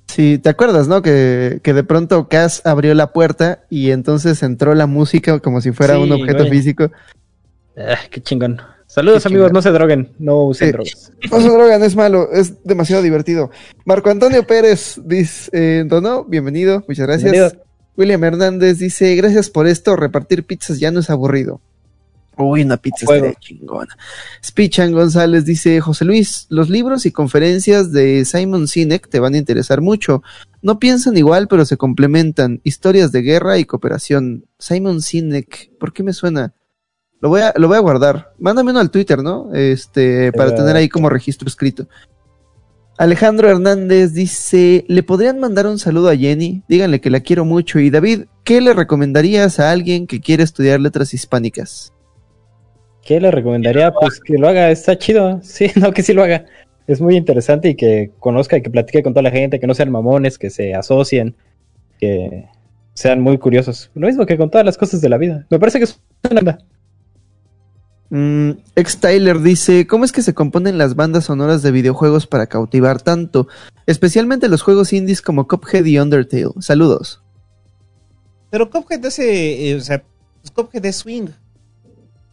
Sí, 0.07 0.37
¿te 0.37 0.49
acuerdas, 0.49 0.87
no? 0.87 1.01
Que, 1.01 1.59
que 1.63 1.73
de 1.73 1.83
pronto 1.83 2.29
Cass 2.29 2.61
abrió 2.65 2.93
la 2.93 3.11
puerta 3.11 3.65
y 3.69 3.91
entonces 3.91 4.41
entró 4.43 4.73
la 4.75 4.85
música 4.87 5.39
como 5.39 5.61
si 5.61 5.71
fuera 5.71 5.95
Sí, 5.95 6.01
un 6.01 6.11
objeto 6.11 6.39
güey. 6.39 6.51
físico. 6.51 6.91
Ah, 7.77 7.97
qué 8.09 8.21
chingón. 8.21 8.61
Saludos 8.87 9.23
Qué 9.23 9.29
amigos, 9.29 9.47
chingón. 9.47 9.53
no 9.53 9.61
se 9.61 9.71
droguen, 9.71 10.11
no 10.19 10.43
usen 10.43 10.71
drogas. 10.71 11.11
No 11.31 11.41
se 11.41 11.49
drogan, 11.49 11.83
es 11.83 11.95
malo, 11.95 12.29
es 12.31 12.63
demasiado 12.63 13.01
divertido. 13.01 13.49
Marco 13.83 14.09
Antonio 14.09 14.45
Pérez 14.45 15.01
dice, 15.03 15.49
eh, 15.53 15.83
donó, 15.85 16.23
bienvenido, 16.23 16.83
muchas 16.87 17.07
gracias. 17.07 17.31
Bienvenido. 17.31 17.63
William 17.97 18.23
Hernández 18.23 18.77
dice, 18.77 19.15
gracias 19.15 19.49
por 19.49 19.67
esto, 19.67 19.95
repartir 19.95 20.45
pizzas 20.45 20.79
ya 20.79 20.91
no 20.91 20.99
es 20.99 21.09
aburrido. 21.09 21.61
Uy, 22.37 22.63
una 22.63 22.77
pizza 22.77 23.05
estaría 23.05 23.33
chingona. 23.35 23.95
Spichan 24.43 24.91
González 24.91 25.45
dice, 25.45 25.79
José 25.81 26.05
Luis, 26.05 26.47
los 26.49 26.69
libros 26.69 27.05
y 27.05 27.11
conferencias 27.11 27.91
de 27.91 28.25
Simon 28.25 28.67
Sinek 28.67 29.07
te 29.09 29.19
van 29.19 29.33
a 29.33 29.37
interesar 29.37 29.81
mucho. 29.81 30.21
No 30.61 30.79
piensan 30.79 31.17
igual, 31.17 31.47
pero 31.47 31.65
se 31.65 31.77
complementan. 31.77 32.61
Historias 32.63 33.11
de 33.11 33.21
guerra 33.21 33.57
y 33.57 33.65
cooperación. 33.65 34.45
Simon 34.59 35.01
Sinek, 35.01 35.71
¿por 35.79 35.93
qué 35.93 36.03
me 36.03 36.13
suena? 36.13 36.53
Lo 37.21 37.29
voy 37.29 37.41
a, 37.41 37.53
lo 37.55 37.67
voy 37.67 37.77
a 37.77 37.81
guardar. 37.81 38.33
Mándame 38.39 38.71
uno 38.71 38.79
al 38.79 38.91
Twitter, 38.91 39.23
¿no? 39.23 39.53
Este, 39.53 40.31
para 40.33 40.53
tener 40.53 40.75
ahí 40.75 40.89
como 40.89 41.09
registro 41.09 41.47
escrito. 41.47 41.87
Alejandro 42.97 43.49
Hernández 43.49 44.13
dice, 44.13 44.85
¿le 44.87 45.03
podrían 45.03 45.39
mandar 45.39 45.67
un 45.67 45.79
saludo 45.79 46.09
a 46.09 46.15
Jenny? 46.15 46.63
Díganle 46.69 47.01
que 47.01 47.09
la 47.09 47.19
quiero 47.19 47.43
mucho. 47.43 47.79
Y 47.79 47.89
David, 47.89 48.25
¿qué 48.45 48.61
le 48.61 48.73
recomendarías 48.73 49.59
a 49.59 49.71
alguien 49.71 50.07
que 50.07 50.21
quiere 50.21 50.43
estudiar 50.43 50.79
letras 50.79 51.13
hispánicas? 51.13 51.94
¿Qué 53.05 53.21
le 53.21 53.29
recomendaría? 53.29 53.93
Pues 53.93 54.19
que 54.19 54.37
lo 54.37 54.49
haga, 54.49 54.71
está 54.71 54.97
chido. 54.97 55.39
Sí, 55.43 55.71
no, 55.75 55.93
que 55.93 56.01
sí 56.01 56.11
lo 56.11 56.23
haga. 56.23 56.45
Es 56.87 56.99
muy 56.99 57.15
interesante 57.15 57.69
y 57.69 57.75
que 57.75 58.11
conozca 58.19 58.57
y 58.57 58.63
que 58.63 58.69
platique 58.69 59.03
con 59.03 59.13
toda 59.13 59.23
la 59.23 59.31
gente, 59.31 59.59
que 59.59 59.67
no 59.67 59.75
sean 59.75 59.91
mamones, 59.91 60.37
que 60.37 60.49
se 60.49 60.73
asocien, 60.73 61.35
que 61.99 62.45
sean 62.95 63.21
muy 63.21 63.37
curiosos. 63.37 63.91
Lo 63.93 64.07
mismo 64.07 64.25
que 64.25 64.37
con 64.37 64.49
todas 64.49 64.65
las 64.65 64.77
cosas 64.77 65.01
de 65.01 65.09
la 65.09 65.17
vida. 65.17 65.45
Me 65.51 65.59
parece 65.59 65.77
que 65.77 65.85
es 65.85 66.01
una 66.29 66.39
onda. 66.39 66.57
Mm, 68.09 68.51
Ex 68.75 68.97
Tyler 68.97 69.39
dice, 69.39 69.85
¿cómo 69.87 70.03
es 70.03 70.11
que 70.11 70.23
se 70.23 70.33
componen 70.33 70.77
las 70.79 70.95
bandas 70.95 71.25
sonoras 71.25 71.61
de 71.61 71.71
videojuegos 71.71 72.25
para 72.25 72.47
cautivar 72.47 73.01
tanto? 73.01 73.47
Especialmente 73.85 74.49
los 74.49 74.63
juegos 74.63 74.93
indies 74.93 75.21
como 75.21 75.47
Cuphead 75.47 75.85
y 75.85 75.99
Undertale. 75.99 76.53
Saludos. 76.59 77.21
Pero 78.49 78.69
Cuphead 78.69 79.05
hace, 79.05 79.69
eh, 79.69 79.75
o 79.75 79.81
sea, 79.81 80.03
pues 80.41 80.51
Cuphead 80.51 80.85
es 80.85 80.97
swing. 80.97 81.29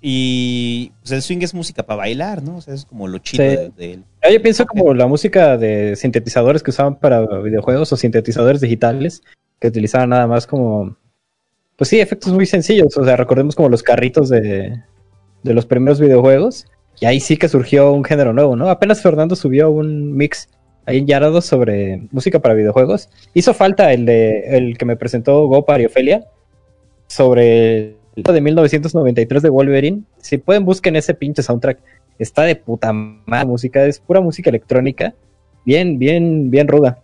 Y 0.04 0.90
pues 1.00 1.12
el 1.12 1.22
swing 1.22 1.38
es 1.42 1.54
música 1.54 1.84
para 1.84 1.98
bailar, 1.98 2.42
¿no? 2.42 2.56
O 2.56 2.60
sea, 2.60 2.74
es 2.74 2.84
como 2.84 3.06
lo 3.06 3.18
chido 3.18 3.44
Sí. 3.44 3.56
de, 3.56 3.70
de 3.76 3.92
él. 3.94 4.04
Ah, 4.20 4.30
Yo 4.32 4.42
pienso 4.42 4.66
como 4.66 4.92
la 4.94 5.06
música 5.06 5.56
de 5.56 5.94
sintetizadores 5.94 6.62
que 6.62 6.70
usaban 6.70 6.96
para 6.98 7.20
videojuegos 7.40 7.92
o 7.92 7.96
sintetizadores 7.96 8.60
digitales 8.60 9.22
que 9.60 9.68
utilizaban 9.68 10.10
nada 10.10 10.26
más 10.26 10.48
como, 10.48 10.96
pues 11.76 11.88
sí, 11.88 12.00
efectos 12.00 12.32
muy 12.32 12.46
sencillos. 12.46 12.96
O 12.96 13.04
sea, 13.04 13.16
recordemos 13.16 13.54
como 13.54 13.68
los 13.68 13.84
carritos 13.84 14.28
de, 14.28 14.76
de 15.44 15.54
los 15.54 15.66
primeros 15.66 16.00
videojuegos. 16.00 16.66
Y 17.00 17.06
ahí 17.06 17.20
sí 17.20 17.36
que 17.36 17.48
surgió 17.48 17.92
un 17.92 18.02
género 18.04 18.32
nuevo, 18.32 18.56
¿no? 18.56 18.68
Apenas 18.70 19.00
Fernando 19.02 19.36
subió 19.36 19.70
un 19.70 20.16
mix 20.16 20.48
ahí 20.84 20.98
en 20.98 21.06
Yarado 21.06 21.40
sobre 21.40 22.08
música 22.10 22.40
para 22.40 22.54
videojuegos. 22.54 23.08
Hizo 23.34 23.54
falta 23.54 23.92
el 23.92 24.04
de 24.04 24.56
el 24.56 24.76
que 24.76 24.84
me 24.84 24.96
presentó 24.96 25.46
Gopar 25.46 25.80
y 25.80 25.86
Ofelia 25.86 26.26
sobre 27.06 27.96
de 28.16 28.40
1993 28.40 29.42
de 29.42 29.48
Wolverine. 29.48 30.02
Si 30.18 30.38
pueden, 30.38 30.64
busquen 30.64 30.96
ese 30.96 31.14
pinche 31.14 31.42
soundtrack. 31.42 31.78
Está 32.18 32.42
de 32.42 32.56
puta 32.56 32.92
madre 32.92 33.46
música, 33.46 33.84
es 33.86 33.98
pura 33.98 34.20
música 34.20 34.50
electrónica. 34.50 35.14
Bien, 35.64 35.98
bien, 35.98 36.50
bien 36.50 36.68
ruda. 36.68 36.98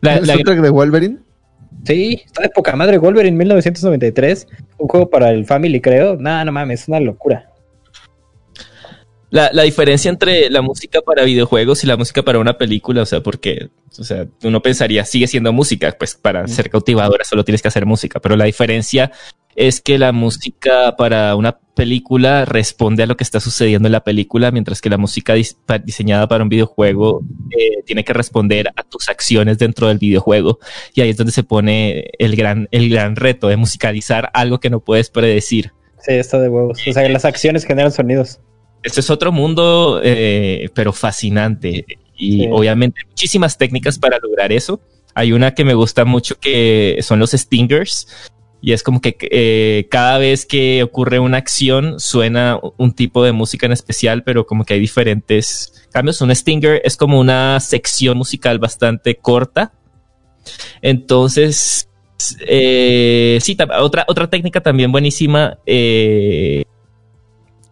La- 0.00 0.16
¿El 0.16 0.26
la- 0.26 0.34
soundtrack 0.34 0.60
de 0.60 0.70
Wolverine? 0.70 1.18
Sí, 1.84 2.22
está 2.24 2.42
de 2.42 2.50
poca 2.50 2.76
madre 2.76 2.98
Wolverine 2.98 3.36
1993. 3.36 4.46
Un 4.78 4.88
juego 4.88 5.08
para 5.10 5.30
el 5.30 5.44
Family, 5.46 5.80
creo. 5.80 6.16
Nada, 6.16 6.44
no 6.44 6.52
mames, 6.52 6.82
es 6.82 6.88
una 6.88 7.00
locura. 7.00 7.48
La, 9.30 9.48
la 9.50 9.62
diferencia 9.62 10.10
entre 10.10 10.50
la 10.50 10.60
música 10.60 11.00
para 11.00 11.24
videojuegos 11.24 11.82
y 11.82 11.86
la 11.86 11.96
música 11.96 12.22
para 12.22 12.38
una 12.38 12.58
película, 12.58 13.00
o 13.00 13.06
sea, 13.06 13.22
porque, 13.22 13.70
o 13.98 14.04
sea, 14.04 14.26
uno 14.44 14.60
pensaría, 14.60 15.06
sigue 15.06 15.26
siendo 15.26 15.54
música, 15.54 15.90
pues 15.98 16.14
para 16.14 16.46
ser 16.48 16.68
cautivadora 16.68 17.24
solo 17.24 17.42
tienes 17.42 17.62
que 17.62 17.68
hacer 17.68 17.86
música, 17.86 18.20
pero 18.20 18.36
la 18.36 18.44
diferencia 18.44 19.10
es 19.56 19.80
que 19.80 19.98
la 19.98 20.12
música 20.12 20.96
para 20.96 21.34
una 21.36 21.58
película 21.74 22.44
responde 22.44 23.02
a 23.02 23.06
lo 23.06 23.16
que 23.16 23.24
está 23.24 23.40
sucediendo 23.40 23.88
en 23.88 23.92
la 23.92 24.04
película, 24.04 24.50
mientras 24.50 24.80
que 24.80 24.90
la 24.90 24.98
música 24.98 25.34
dis- 25.36 25.56
diseñada 25.84 26.28
para 26.28 26.42
un 26.42 26.48
videojuego 26.50 27.22
eh, 27.50 27.82
tiene 27.86 28.04
que 28.04 28.12
responder 28.12 28.68
a 28.76 28.82
tus 28.82 29.08
acciones 29.08 29.58
dentro 29.58 29.88
del 29.88 29.98
videojuego. 29.98 30.58
Y 30.94 31.00
ahí 31.00 31.10
es 31.10 31.16
donde 31.16 31.32
se 31.32 31.42
pone 31.44 32.10
el 32.18 32.36
gran, 32.36 32.68
el 32.70 32.90
gran 32.90 33.16
reto 33.16 33.48
de 33.48 33.56
musicalizar 33.56 34.30
algo 34.34 34.60
que 34.60 34.70
no 34.70 34.80
puedes 34.80 35.08
predecir. 35.10 35.72
Sí, 35.98 36.12
está 36.14 36.38
de 36.40 36.48
huevos. 36.48 36.78
O 36.86 36.92
sea, 36.92 37.08
las 37.08 37.24
acciones 37.24 37.64
generan 37.64 37.92
sonidos. 37.92 38.40
Este 38.82 39.00
es 39.00 39.08
otro 39.10 39.32
mundo, 39.32 40.00
eh, 40.02 40.68
pero 40.74 40.92
fascinante. 40.92 41.86
Y 42.16 42.40
Sí. 42.42 42.48
obviamente 42.50 43.00
muchísimas 43.08 43.56
técnicas 43.56 43.98
para 43.98 44.18
lograr 44.18 44.52
eso. 44.52 44.80
Hay 45.14 45.32
una 45.32 45.54
que 45.54 45.64
me 45.64 45.74
gusta 45.74 46.04
mucho 46.04 46.38
que 46.38 46.98
son 47.02 47.18
los 47.18 47.30
stingers. 47.32 48.08
Y 48.64 48.72
es 48.72 48.84
como 48.84 49.00
que 49.00 49.16
eh, 49.20 49.88
cada 49.90 50.18
vez 50.18 50.46
que 50.46 50.84
ocurre 50.84 51.18
una 51.18 51.36
acción 51.36 51.98
suena 51.98 52.60
un 52.76 52.92
tipo 52.94 53.24
de 53.24 53.32
música 53.32 53.66
en 53.66 53.72
especial, 53.72 54.22
pero 54.22 54.46
como 54.46 54.64
que 54.64 54.74
hay 54.74 54.80
diferentes 54.80 55.88
cambios. 55.92 56.20
Un 56.20 56.32
stinger 56.32 56.80
es 56.84 56.96
como 56.96 57.18
una 57.18 57.58
sección 57.58 58.16
musical 58.16 58.60
bastante 58.60 59.16
corta. 59.16 59.72
Entonces, 60.80 61.88
eh, 62.46 63.38
sí, 63.42 63.56
otra, 63.80 64.04
otra 64.06 64.30
técnica 64.30 64.60
también 64.60 64.92
buenísima 64.92 65.58
eh, 65.66 66.62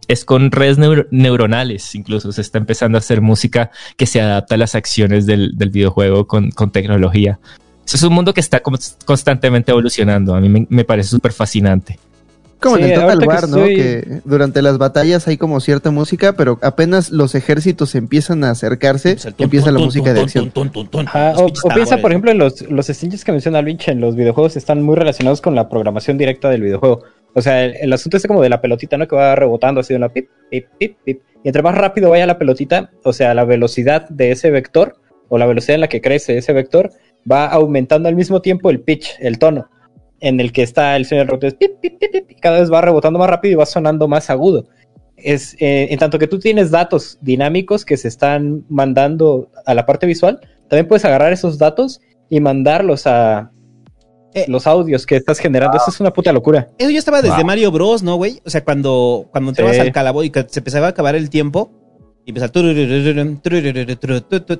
es 0.08 0.24
con 0.24 0.50
redes 0.50 0.76
neur- 0.76 1.06
neuronales, 1.12 1.94
incluso 1.94 2.32
se 2.32 2.40
está 2.40 2.58
empezando 2.58 2.98
a 2.98 3.00
hacer 3.00 3.20
música 3.20 3.70
que 3.96 4.06
se 4.06 4.20
adapta 4.20 4.56
a 4.56 4.58
las 4.58 4.74
acciones 4.74 5.24
del, 5.24 5.56
del 5.56 5.70
videojuego 5.70 6.26
con, 6.26 6.50
con 6.50 6.72
tecnología. 6.72 7.38
Eso 7.94 8.06
es 8.06 8.08
un 8.08 8.14
mundo 8.14 8.32
que 8.32 8.40
está 8.40 8.62
cons- 8.62 8.94
constantemente 9.04 9.72
evolucionando. 9.72 10.34
A 10.34 10.40
mí 10.40 10.48
me, 10.48 10.66
me 10.68 10.84
parece 10.84 11.08
súper 11.10 11.32
fascinante. 11.32 11.98
Como 12.60 12.76
Sí, 12.76 12.82
en 12.82 12.88
el 12.90 12.94
Total 12.94 13.10
ahorita 13.10 13.24
que 13.24 13.28
War, 13.28 13.48
¿no? 13.48 13.56
estoy- 13.64 13.74
Que 13.76 14.20
durante 14.26 14.60
las 14.62 14.76
batallas 14.78 15.26
hay 15.26 15.36
como 15.38 15.60
cierta 15.60 15.90
música, 15.90 16.34
pero 16.34 16.58
apenas 16.62 17.10
los 17.10 17.34
ejércitos 17.34 17.94
empiezan 17.94 18.44
a 18.44 18.50
acercarse, 18.50 19.14
Pues 19.14 19.34
empieza 19.38 19.70
la 19.72 19.78
música 19.78 20.12
de 20.12 20.20
tun, 20.20 20.68
acción. 20.68 21.06
Ajá, 21.06 21.32
o, 21.36 21.50
piensa, 21.74 21.96
por 21.98 22.10
ejemplo, 22.12 22.30
en 22.30 22.38
los, 22.38 22.60
los 22.70 22.86
stingers 22.88 23.24
que 23.24 23.32
menciona 23.32 23.58
Alvinch 23.60 23.88
en 23.88 24.00
los 24.00 24.14
videojuegos 24.14 24.56
están 24.56 24.82
muy 24.82 24.94
relacionados 24.94 25.40
con 25.40 25.54
la 25.54 25.68
programación 25.70 26.18
directa 26.18 26.48
del 26.50 26.60
videojuego. 26.62 27.02
O 27.34 27.40
sea, 27.42 27.64
el, 27.64 27.76
el 27.80 27.92
asunto 27.92 28.18
es 28.18 28.26
como 28.26 28.42
de 28.42 28.50
la 28.50 28.60
pelotita, 28.60 28.98
¿no? 28.98 29.08
Que 29.08 29.16
va 29.16 29.34
rebotando 29.34 29.80
así 29.80 29.94
de 29.94 29.98
una 29.98 30.10
pip, 30.10 30.28
pip, 30.50 30.66
pip, 30.78 30.96
pip. 31.04 31.22
Y 31.42 31.48
entre 31.48 31.62
más 31.62 31.74
rápido 31.74 32.10
vaya 32.10 32.26
la 32.26 32.38
pelotita, 32.38 32.90
o 33.04 33.12
sea, 33.14 33.32
la 33.34 33.44
velocidad 33.44 34.06
de 34.10 34.32
ese 34.32 34.50
vector, 34.50 34.96
o 35.30 35.38
la 35.38 35.46
velocidad 35.46 35.76
en 35.76 35.80
la 35.80 35.88
que 35.88 36.00
crece 36.02 36.36
ese 36.36 36.52
vector, 36.52 36.90
va 37.30 37.46
aumentando 37.46 38.08
al 38.08 38.16
mismo 38.16 38.40
tiempo 38.40 38.70
el 38.70 38.80
pitch, 38.80 39.10
el 39.20 39.38
tono, 39.38 39.68
en 40.20 40.38
el 40.40 40.52
que 40.52 40.62
está 40.62 40.96
el 40.96 41.04
sonido 41.06 41.22
del 41.24 41.28
robot. 41.28 41.44
Es 41.44 41.54
pip, 41.54 41.80
pip, 41.80 41.98
pip, 41.98 42.12
pip, 42.12 42.30
y 42.30 42.34
cada 42.36 42.60
vez 42.60 42.70
va 42.72 42.80
rebotando 42.80 43.18
más 43.18 43.28
rápido 43.30 43.52
y 43.52 43.56
va 43.56 43.66
sonando 43.66 44.06
más 44.08 44.30
agudo. 44.30 44.66
Es, 45.16 45.54
eh, 45.60 45.88
en 45.90 45.98
tanto 45.98 46.18
que 46.18 46.26
tú 46.26 46.38
tienes 46.38 46.70
datos 46.70 47.18
dinámicos 47.20 47.84
que 47.84 47.96
se 47.96 48.08
están 48.08 48.64
mandando 48.68 49.50
a 49.66 49.74
la 49.74 49.84
parte 49.86 50.06
visual, 50.06 50.40
también 50.68 50.88
puedes 50.88 51.04
agarrar 51.04 51.32
esos 51.32 51.58
datos 51.58 52.00
y 52.28 52.40
mandarlos 52.40 53.06
a 53.06 53.50
Eh. 54.32 54.44
los 54.46 54.66
audios 54.68 55.06
que 55.06 55.16
estás 55.16 55.40
generando. 55.40 55.76
Eso 55.76 55.90
es 55.90 55.98
una 56.00 56.12
puta 56.12 56.32
locura. 56.32 56.68
Eso 56.78 56.90
ya 56.90 57.00
estaba 57.00 57.20
desde 57.20 57.34
Wow. 57.34 57.44
Mario 57.44 57.72
Bros, 57.72 58.02
¿no, 58.04 58.14
güey? 58.14 58.40
O 58.46 58.50
sea, 58.50 58.64
cuando, 58.64 59.26
cuando 59.32 59.50
entrabas 59.50 59.74
Sí. 59.74 59.80
al 59.82 59.90
calabozo 59.90 60.24
y 60.24 60.30
que 60.30 60.46
se 60.48 60.60
empezaba 60.60 60.86
a 60.86 60.90
acabar 60.90 61.16
el 61.16 61.28
tiempo, 61.30 61.72
y 62.30 62.48
turururururun, 62.50 63.40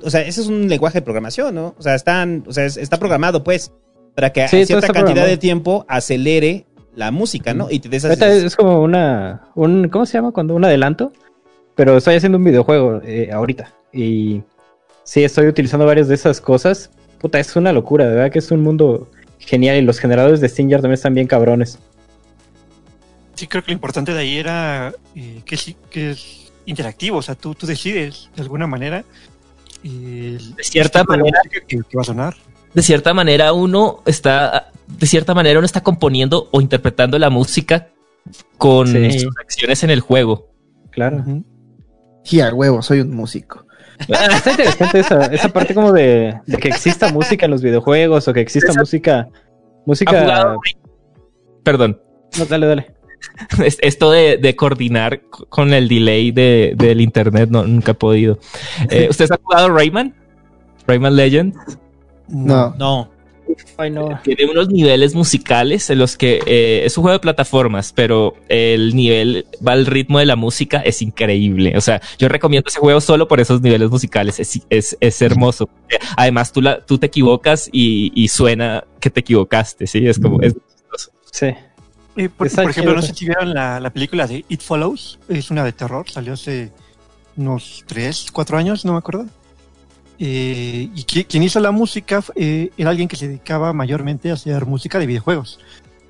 O 0.03 0.09
sea, 0.09 0.21
ese 0.21 0.41
es 0.41 0.47
un 0.47 0.67
lenguaje 0.69 0.99
de 0.99 1.01
programación, 1.01 1.55
¿no? 1.55 1.75
O 1.77 1.81
sea, 1.81 1.95
están, 1.95 2.43
o 2.47 2.53
sea 2.53 2.65
es- 2.65 2.77
está 2.77 2.97
programado, 2.97 3.43
pues, 3.43 3.71
para 4.15 4.31
que 4.31 4.47
Sí, 4.47 4.61
a 4.61 4.65
cierta 4.65 4.87
cantidad 4.87 5.03
programado. 5.05 5.27
de 5.29 5.37
tiempo 5.37 5.85
acelere 5.87 6.65
la 6.95 7.11
música, 7.11 7.53
¿no? 7.53 7.67
Y 7.71 7.79
te 7.79 7.89
des 7.89 8.03
Ahorita 8.05 8.31
es 8.33 8.55
como 8.55 8.81
una, 8.81 9.43
un, 9.55 9.87
¿cómo 9.89 10.05
se 10.05 10.13
llama? 10.17 10.31
Cuando 10.31 10.55
un 10.55 10.65
adelanto, 10.65 11.13
pero 11.75 11.97
estoy 11.97 12.15
haciendo 12.15 12.37
un 12.37 12.43
videojuego 12.43 13.01
eh, 13.03 13.29
ahorita 13.31 13.73
y 13.93 14.41
sí 15.03 15.23
estoy 15.23 15.47
utilizando 15.47 15.85
varias 15.85 16.07
de 16.09 16.15
esas 16.15 16.41
cosas. 16.41 16.91
Puta, 17.19 17.39
es 17.39 17.55
una 17.55 17.71
locura, 17.71 18.05
de 18.07 18.15
verdad 18.15 18.31
que 18.31 18.39
es 18.39 18.51
un 18.51 18.61
mundo 18.61 19.09
genial 19.39 19.77
y 19.77 19.81
los 19.81 19.99
generadores 19.99 20.41
de 20.41 20.49
Stinger 20.49 20.81
también 20.81 20.95
están 20.95 21.13
bien 21.13 21.27
cabrones. 21.27 21.79
Sí, 23.35 23.47
creo 23.47 23.63
que 23.63 23.71
lo 23.71 23.73
importante 23.75 24.13
de 24.13 24.19
ahí 24.19 24.37
era 24.37 24.93
eh, 25.15 25.41
que, 25.45 25.57
sí, 25.57 25.75
que 25.89 26.11
es 26.11 26.40
interactivo, 26.71 27.17
o 27.17 27.21
sea, 27.21 27.35
tú, 27.35 27.53
tú 27.53 27.67
decides 27.67 28.29
de 28.35 28.41
alguna 28.41 28.65
manera. 28.67 29.03
eh, 29.83 30.37
De 30.57 30.63
cierta 30.63 31.03
manera. 31.03 31.39
Que, 31.49 31.61
que 31.81 31.97
va 31.97 32.01
a 32.01 32.05
sonar. 32.05 32.35
De 32.73 32.81
cierta 32.81 33.13
manera, 33.13 33.53
uno 33.53 34.01
está, 34.05 34.71
de 34.87 35.05
cierta 35.05 35.33
manera, 35.33 35.59
uno 35.59 35.65
está 35.65 35.81
componiendo 35.83 36.47
o 36.51 36.61
interpretando 36.61 37.19
la 37.19 37.29
música 37.29 37.89
con 38.57 38.87
Sí. 38.87 39.19
sus 39.19 39.33
acciones 39.41 39.83
en 39.83 39.89
el 39.89 39.99
juego. 39.99 40.49
Claro. 40.91 41.23
Y 42.23 42.39
a 42.39 42.53
huevo, 42.53 42.81
soy 42.81 43.01
un 43.01 43.13
músico. 43.15 43.65
Ah, 44.13 44.27
está 44.35 44.51
interesante 44.51 44.99
esa, 44.99 45.25
esa 45.25 45.49
parte 45.49 45.73
como 45.75 45.91
de, 45.91 46.39
de 46.47 46.57
que 46.57 46.69
exista 46.69 47.11
música 47.11 47.45
en 47.45 47.51
los 47.51 47.61
videojuegos 47.61 48.27
o 48.27 48.33
que 48.33 48.39
exista 48.41 48.71
Esa- 48.71 48.79
música. 48.79 49.19
¿Ha 49.29 49.29
Música. 49.85 50.55
Perdón. 51.63 51.99
No, 52.37 52.45
dale, 52.45 52.67
dale. 52.67 52.95
Es- 53.63 53.77
Esto 53.81 54.11
de, 54.11 54.37
de 54.37 54.55
coordinar 54.55 55.21
con 55.49 55.73
el 55.73 55.87
delay 55.87 56.31
de, 56.31 56.73
del 56.75 57.01
internet 57.01 57.49
no, 57.49 57.65
nunca 57.65 57.91
he 57.91 57.95
podido. 57.95 58.39
Eh, 58.89 59.07
¿Ustedes 59.09 59.31
han 59.31 59.39
jugado 59.43 59.69
Rayman? 59.69 60.15
Rayman 60.87 61.15
Legends. 61.15 61.57
No. 62.27 62.73
No. 62.77 63.11
Ay, 63.77 63.89
no. 63.91 64.17
Tiene 64.23 64.45
unos 64.49 64.69
niveles 64.69 65.13
musicales 65.13 65.89
en 65.89 65.99
los 65.99 66.15
que 66.15 66.39
eh, 66.45 66.83
es 66.85 66.97
un 66.97 67.01
juego 67.01 67.17
de 67.17 67.19
plataformas, 67.19 67.91
pero 67.93 68.35
el 68.47 68.95
nivel 68.95 69.45
va 69.65 69.73
al 69.73 69.85
ritmo 69.85 70.19
de 70.19 70.25
la 70.25 70.37
música, 70.37 70.79
es 70.79 71.01
increíble. 71.01 71.73
O 71.75 71.81
sea, 71.81 72.01
yo 72.17 72.29
recomiendo 72.29 72.69
ese 72.69 72.79
juego 72.79 73.01
solo 73.01 73.27
por 73.27 73.41
esos 73.41 73.61
niveles 73.61 73.89
musicales, 73.89 74.39
es, 74.39 74.61
es, 74.69 74.97
es 75.01 75.21
hermoso. 75.21 75.69
Eh, 75.89 75.97
Además, 76.15 76.53
tú, 76.53 76.61
la, 76.61 76.79
tú 76.85 76.97
te 76.97 77.07
equivocas 77.07 77.67
y, 77.73 78.13
y 78.15 78.29
suena 78.29 78.85
que 79.01 79.09
te 79.09 79.19
equivocaste, 79.19 79.85
¿sí? 79.85 80.07
Es 80.07 80.17
como, 80.17 80.41
es 80.41 80.53
chistoso. 80.53 81.11
Sí. 81.29 81.47
Eh, 82.17 82.29
por, 82.29 82.47
por 82.63 82.71
ejemplo, 82.71 82.93
no 82.95 83.01
sé 83.01 83.13
si 83.15 83.25
vieron 83.25 83.53
la, 83.53 83.79
la 83.79 83.89
película 83.91 84.27
de 84.27 84.43
It 84.49 84.61
Follows, 84.61 85.19
es 85.29 85.49
una 85.51 85.63
de 85.63 85.71
terror, 85.71 86.09
salió 86.09 86.33
hace 86.33 86.71
unos 87.37 87.83
3, 87.87 88.27
4 88.33 88.57
años, 88.57 88.83
no 88.85 88.91
me 88.93 88.97
acuerdo. 88.99 89.25
Eh, 90.19 90.89
y 90.93 91.03
qui- 91.03 91.25
quien 91.25 91.41
hizo 91.43 91.59
la 91.59 91.71
música 91.71 92.23
eh, 92.35 92.69
era 92.77 92.91
alguien 92.91 93.07
que 93.07 93.15
se 93.15 93.27
dedicaba 93.27 93.73
mayormente 93.73 94.29
a 94.29 94.33
hacer 94.33 94.65
música 94.65 94.99
de 94.99 95.07
videojuegos. 95.07 95.59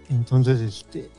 Entonces, 0.10 0.60
este, 0.60 1.10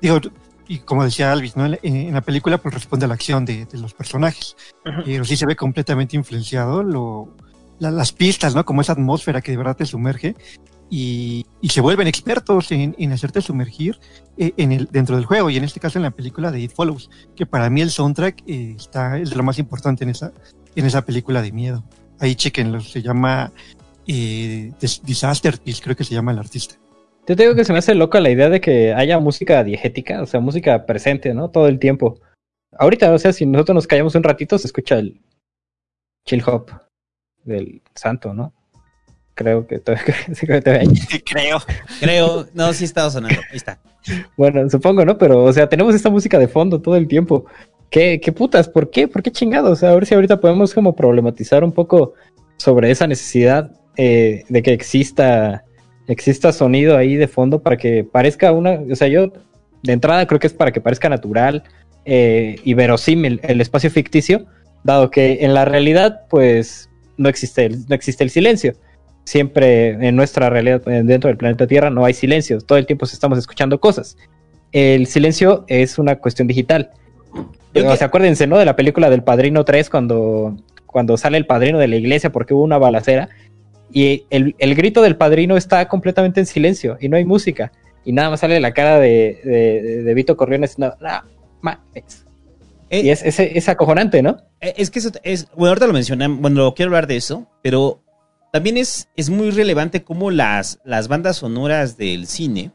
digo, 0.00 0.20
y 0.68 0.78
como 0.78 1.02
decía 1.04 1.32
Alvis, 1.32 1.56
¿no? 1.56 1.64
en, 1.64 1.72
la- 1.72 1.78
en 1.82 2.14
la 2.14 2.20
película 2.20 2.58
pues 2.58 2.74
responde 2.74 3.06
a 3.06 3.08
la 3.08 3.14
acción 3.14 3.44
de, 3.44 3.64
de 3.66 3.78
los 3.78 3.94
personajes, 3.94 4.56
pero 5.04 5.24
sí 5.24 5.36
se 5.36 5.46
ve 5.46 5.56
completamente 5.56 6.14
influenciado 6.16 6.82
lo, 6.84 7.34
la- 7.80 7.90
las 7.90 8.12
pistas, 8.12 8.54
¿no? 8.54 8.64
Como 8.64 8.82
esa 8.82 8.92
atmósfera 8.92 9.40
que 9.40 9.50
de 9.50 9.56
verdad 9.58 9.76
te 9.76 9.86
sumerge 9.86 10.36
y, 10.94 11.46
se 11.70 11.80
vuelven 11.80 12.06
expertos 12.06 12.70
en, 12.70 13.12
hacerte 13.12 13.40
sumergir 13.40 13.98
eh, 14.36 14.52
en 14.58 14.72
el, 14.72 14.88
dentro 14.92 15.16
del 15.16 15.24
juego 15.24 15.48
y 15.48 15.56
en 15.56 15.64
este 15.64 15.80
caso 15.80 15.98
en 15.98 16.02
la 16.02 16.10
película 16.10 16.50
de 16.50 16.60
It 16.60 16.72
Follows, 16.72 17.08
que 17.34 17.46
para 17.46 17.70
mí 17.70 17.80
el 17.80 17.88
soundtrack 17.88 18.42
eh, 18.46 18.74
está, 18.76 19.16
es 19.16 19.34
lo 19.34 19.42
más 19.42 19.58
importante 19.58 20.04
en 20.04 20.10
esa, 20.10 20.34
en 20.76 20.84
esa 20.84 21.06
película 21.06 21.40
de 21.40 21.50
miedo. 21.50 21.82
Ahí 22.20 22.34
chequenlo, 22.34 22.80
se 22.80 23.00
llama 23.00 23.52
eh, 24.06 24.70
Dis- 24.78 25.00
Disaster 25.02 25.58
Piece, 25.58 25.82
creo 25.82 25.96
que 25.96 26.04
se 26.04 26.14
llama 26.14 26.32
el 26.32 26.38
artista. 26.38 26.74
Yo 27.26 27.36
te 27.36 27.42
digo 27.44 27.54
que 27.54 27.64
se 27.64 27.72
me 27.72 27.78
hace 27.78 27.94
loca 27.94 28.20
la 28.20 28.28
idea 28.28 28.50
de 28.50 28.60
que 28.60 28.92
haya 28.92 29.18
música 29.18 29.64
diegética, 29.64 30.20
o 30.20 30.26
sea, 30.26 30.40
música 30.40 30.84
presente, 30.84 31.32
¿no? 31.32 31.48
Todo 31.48 31.68
el 31.68 31.78
tiempo. 31.78 32.20
Ahorita, 32.78 33.10
o 33.14 33.18
sea, 33.18 33.32
si 33.32 33.46
nosotros 33.46 33.76
nos 33.76 33.86
callamos 33.86 34.14
un 34.14 34.24
ratito, 34.24 34.58
se 34.58 34.66
escucha 34.66 34.98
el 34.98 35.22
chill 36.26 36.42
hop 36.46 36.70
del 37.44 37.80
santo, 37.94 38.34
¿no? 38.34 38.52
Creo 39.34 39.66
que 39.66 39.78
todavía 39.78 40.04
creo 40.40 40.62
que 40.62 41.22
creo. 41.24 41.58
Creo. 42.00 42.46
No, 42.54 42.72
sí 42.72 42.84
estaba 42.84 43.10
sonando. 43.10 43.40
Ahí 43.50 43.56
está. 43.56 43.78
Bueno, 44.36 44.68
supongo, 44.68 45.04
¿no? 45.04 45.16
Pero, 45.16 45.44
o 45.44 45.52
sea, 45.52 45.68
tenemos 45.68 45.94
esta 45.94 46.10
música 46.10 46.38
de 46.38 46.48
fondo 46.48 46.80
todo 46.82 46.96
el 46.96 47.08
tiempo. 47.08 47.46
¿Qué, 47.88 48.20
qué 48.20 48.32
putas? 48.32 48.68
¿Por 48.68 48.90
qué? 48.90 49.08
¿Por 49.08 49.22
qué 49.22 49.30
chingados? 49.30 49.72
O 49.72 49.76
sea, 49.76 49.90
a 49.90 49.94
ver 49.94 50.06
si 50.06 50.14
ahorita 50.14 50.40
podemos 50.40 50.74
como 50.74 50.94
problematizar 50.94 51.64
un 51.64 51.72
poco 51.72 52.14
sobre 52.56 52.90
esa 52.90 53.06
necesidad 53.06 53.70
eh, 53.96 54.44
de 54.48 54.62
que 54.62 54.72
exista 54.72 55.64
exista 56.08 56.52
sonido 56.52 56.96
ahí 56.96 57.16
de 57.16 57.28
fondo 57.28 57.62
para 57.62 57.76
que 57.76 58.04
parezca 58.04 58.52
una, 58.52 58.80
o 58.90 58.96
sea, 58.96 59.08
yo 59.08 59.32
de 59.82 59.92
entrada 59.92 60.26
creo 60.26 60.40
que 60.40 60.46
es 60.46 60.52
para 60.52 60.72
que 60.72 60.80
parezca 60.80 61.08
natural 61.08 61.64
eh, 62.04 62.56
y 62.64 62.74
verosímil 62.74 63.40
el 63.42 63.60
espacio 63.60 63.90
ficticio, 63.90 64.46
dado 64.84 65.10
que 65.10 65.38
en 65.42 65.54
la 65.54 65.64
realidad 65.64 66.22
pues 66.28 66.90
no 67.16 67.28
existe 67.28 67.66
el, 67.66 67.86
no 67.88 67.94
existe 67.94 68.24
el 68.24 68.30
silencio. 68.30 68.74
Siempre 69.24 69.90
en 70.06 70.16
nuestra 70.16 70.50
realidad 70.50 70.82
dentro 70.82 71.28
del 71.28 71.36
planeta 71.36 71.66
Tierra 71.66 71.90
no 71.90 72.04
hay 72.04 72.14
silencio, 72.14 72.60
todo 72.60 72.78
el 72.78 72.86
tiempo 72.86 73.04
estamos 73.04 73.38
escuchando 73.38 73.78
cosas. 73.80 74.16
El 74.72 75.06
silencio 75.06 75.64
es 75.68 75.98
una 75.98 76.16
cuestión 76.16 76.48
digital. 76.48 76.90
O 77.74 77.96
sea, 77.96 78.08
acuérdense, 78.08 78.46
¿no? 78.46 78.58
De 78.58 78.64
la 78.64 78.76
película 78.76 79.10
del 79.10 79.22
Padrino 79.22 79.64
3 79.64 79.88
cuando, 79.90 80.56
cuando 80.86 81.16
sale 81.16 81.38
el 81.38 81.46
padrino 81.46 81.78
de 81.78 81.88
la 81.88 81.96
iglesia 81.96 82.30
porque 82.30 82.52
hubo 82.52 82.62
una 82.62 82.78
balacera 82.78 83.28
y 83.92 84.24
el, 84.30 84.54
el 84.58 84.74
grito 84.74 85.02
del 85.02 85.16
padrino 85.16 85.56
está 85.56 85.86
completamente 85.88 86.40
en 86.40 86.46
silencio 86.46 86.96
y 87.00 87.08
no 87.08 87.16
hay 87.16 87.24
música. 87.24 87.72
Y 88.04 88.12
nada 88.12 88.30
más 88.30 88.40
sale 88.40 88.58
la 88.60 88.72
cara 88.72 88.98
de, 88.98 89.40
de, 89.44 90.02
de 90.02 90.14
Vito 90.14 90.36
Corleone 90.36 90.68
no, 90.78 90.94
no, 91.00 91.22
mames. 91.60 92.26
Eh, 92.90 93.02
Y 93.02 93.10
es, 93.10 93.22
es, 93.22 93.38
es 93.38 93.68
acojonante, 93.68 94.22
¿no? 94.22 94.38
Eh, 94.60 94.74
Es 94.76 94.90
que 94.90 94.98
eso 94.98 95.10
es, 95.22 95.48
bueno, 95.54 95.68
ahorita 95.68 95.86
lo 95.86 95.92
mencioné, 95.92 96.26
bueno, 96.28 96.74
quiero 96.74 96.90
hablar 96.90 97.06
de 97.06 97.16
eso, 97.16 97.46
pero 97.62 98.02
también 98.52 98.76
es, 98.76 99.08
es 99.16 99.30
muy 99.30 99.50
relevante 99.50 100.04
cómo 100.04 100.30
las, 100.30 100.78
las 100.84 101.08
bandas 101.08 101.38
sonoras 101.38 101.96
del 101.96 102.26
cine 102.26 102.70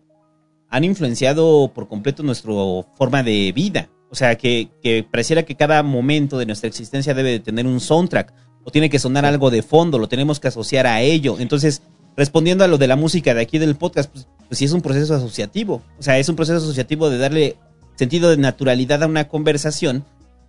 han 0.70 0.84
influenciado 0.84 1.72
por 1.74 1.88
completo 1.88 2.24
nuestra 2.24 2.52
forma 2.96 3.24
de 3.24 3.52
vida. 3.54 3.90
O 4.10 4.16
sea, 4.16 4.36
que, 4.38 4.70
que 4.82 5.06
pareciera 5.10 5.44
que 5.44 5.56
cada 5.56 5.84
momento 5.84 6.38
de 6.40 6.46
nuestra 6.48 6.68
existencia 6.68 7.14
debe 7.14 7.32
de 7.32 7.40
tener 7.40 7.68
un 7.68 7.80
soundtrack, 7.80 8.34
o 8.64 8.72
tiene 8.72 8.90
que 8.90 9.00
sonar 9.00 9.24
algo 9.24 9.50
de 9.50 9.62
fondo, 9.62 10.00
lo 10.00 10.10
tenemos 10.10 10.40
que 10.40 10.50
asociar 10.50 10.88
a 10.88 11.02
ello. 11.02 11.38
Entonces, 11.40 11.84
respondiendo 12.18 12.66
a 12.66 12.68
lo 12.68 12.78
de 12.78 12.88
la 12.88 12.96
música 12.96 13.34
de 13.34 13.42
aquí 13.42 13.60
del 13.60 13.76
podcast, 13.76 14.12
pues, 14.12 14.28
pues 14.48 14.58
sí 14.58 14.66
es 14.66 14.74
un 14.74 14.82
proceso 14.82 15.14
asociativo. 15.14 15.84
O 16.00 16.04
sea, 16.04 16.18
es 16.18 16.28
un 16.28 16.36
proceso 16.36 16.58
asociativo 16.58 17.10
de 17.10 17.18
darle 17.18 17.56
sentido 17.96 18.30
de 18.30 18.38
naturalidad 18.38 19.04
a 19.04 19.08
una 19.08 19.28
conversación 19.28 20.04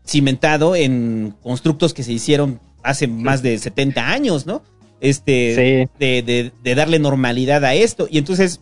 cimentado 0.05 0.75
en 0.75 1.35
constructos 1.43 1.93
que 1.95 2.03
se 2.03 2.13
hicieron 2.13 2.61
hace 2.83 3.07
más 3.07 3.43
de 3.43 3.59
70 3.59 4.11
años, 4.11 4.47
¿no? 4.47 4.63
Este, 5.01 5.55
Sí. 5.55 5.91
de, 5.99 6.23
de- 6.23 6.53
de 6.63 6.75
darle 6.75 6.99
normalidad 6.99 7.65
a 7.65 7.75
esto. 7.75 8.09
Y 8.11 8.19
entonces, 8.19 8.61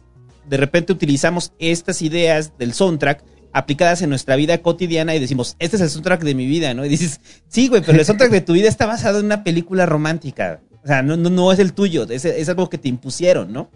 de 0.48 0.56
repente 0.56 0.92
utilizamos 0.92 1.52
estas 1.58 2.02
ideas 2.02 2.52
del 2.58 2.72
soundtrack 2.74 3.22
aplicadas 3.52 4.02
en 4.02 4.10
nuestra 4.10 4.36
vida 4.36 4.58
cotidiana 4.58 5.14
y 5.14 5.18
decimos, 5.18 5.56
este 5.58 5.76
es 5.76 5.82
el 5.82 5.88
soundtrack 5.90 6.22
de 6.22 6.34
mi 6.34 6.46
vida, 6.46 6.74
¿no? 6.74 6.84
Y 6.84 6.88
dices, 6.90 7.20
sí, 7.48 7.68
güey, 7.68 7.80
pero 7.82 7.98
el 7.98 8.04
soundtrack 8.04 8.30
de 8.30 8.40
tu 8.42 8.52
vida 8.52 8.68
está 8.68 8.84
basado 8.86 9.18
en 9.20 9.24
una 9.26 9.42
película 9.44 9.86
romántica. 9.86 10.60
O 10.84 10.86
sea, 10.86 11.02
no, 11.02 11.16
no, 11.16 11.30
no 11.30 11.50
es 11.52 11.58
el 11.58 11.72
tuyo, 11.72 12.06
es, 12.08 12.24
es 12.26 12.48
algo 12.48 12.68
que 12.68 12.78
te 12.78 12.88
impusieron, 12.88 13.52
¿no? 13.52 13.70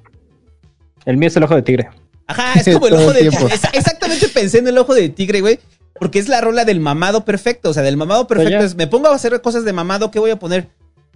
El 1.06 1.16
mío 1.16 1.28
es 1.28 1.36
el 1.36 1.42
ojo 1.44 1.54
de 1.56 1.62
tigre. 1.62 1.88
Ajá, 2.26 2.60
es 2.60 2.68
como 2.74 2.86
el 2.88 2.94
ojo 3.02 3.12
de 3.12 3.20
tigre. 3.30 3.46
Ex- 3.46 3.68
Exactamente 3.72 4.28
pensé 4.28 4.58
en 4.58 4.68
el 4.68 4.76
ojo 4.78 4.94
de 4.94 5.08
tigre, 5.08 5.40
güey. 5.40 5.58
Porque 5.98 6.18
es 6.18 6.28
la 6.28 6.40
rola 6.40 6.64
del 6.64 6.78
mamado 6.80 7.24
perfecto. 7.24 7.70
O 7.70 7.74
sea, 7.74 7.82
del 7.82 7.96
mamado 7.96 8.26
perfecto 8.26 8.50
ya. 8.52 8.60
es, 8.60 8.74
me 8.76 8.86
pongo 8.86 9.08
a 9.08 9.14
hacer 9.14 9.40
cosas 9.40 9.64
de 9.64 9.72
mamado, 9.72 10.10
¿qué 10.10 10.18
voy 10.18 10.30
a 10.30 10.38
poner? 10.38 10.68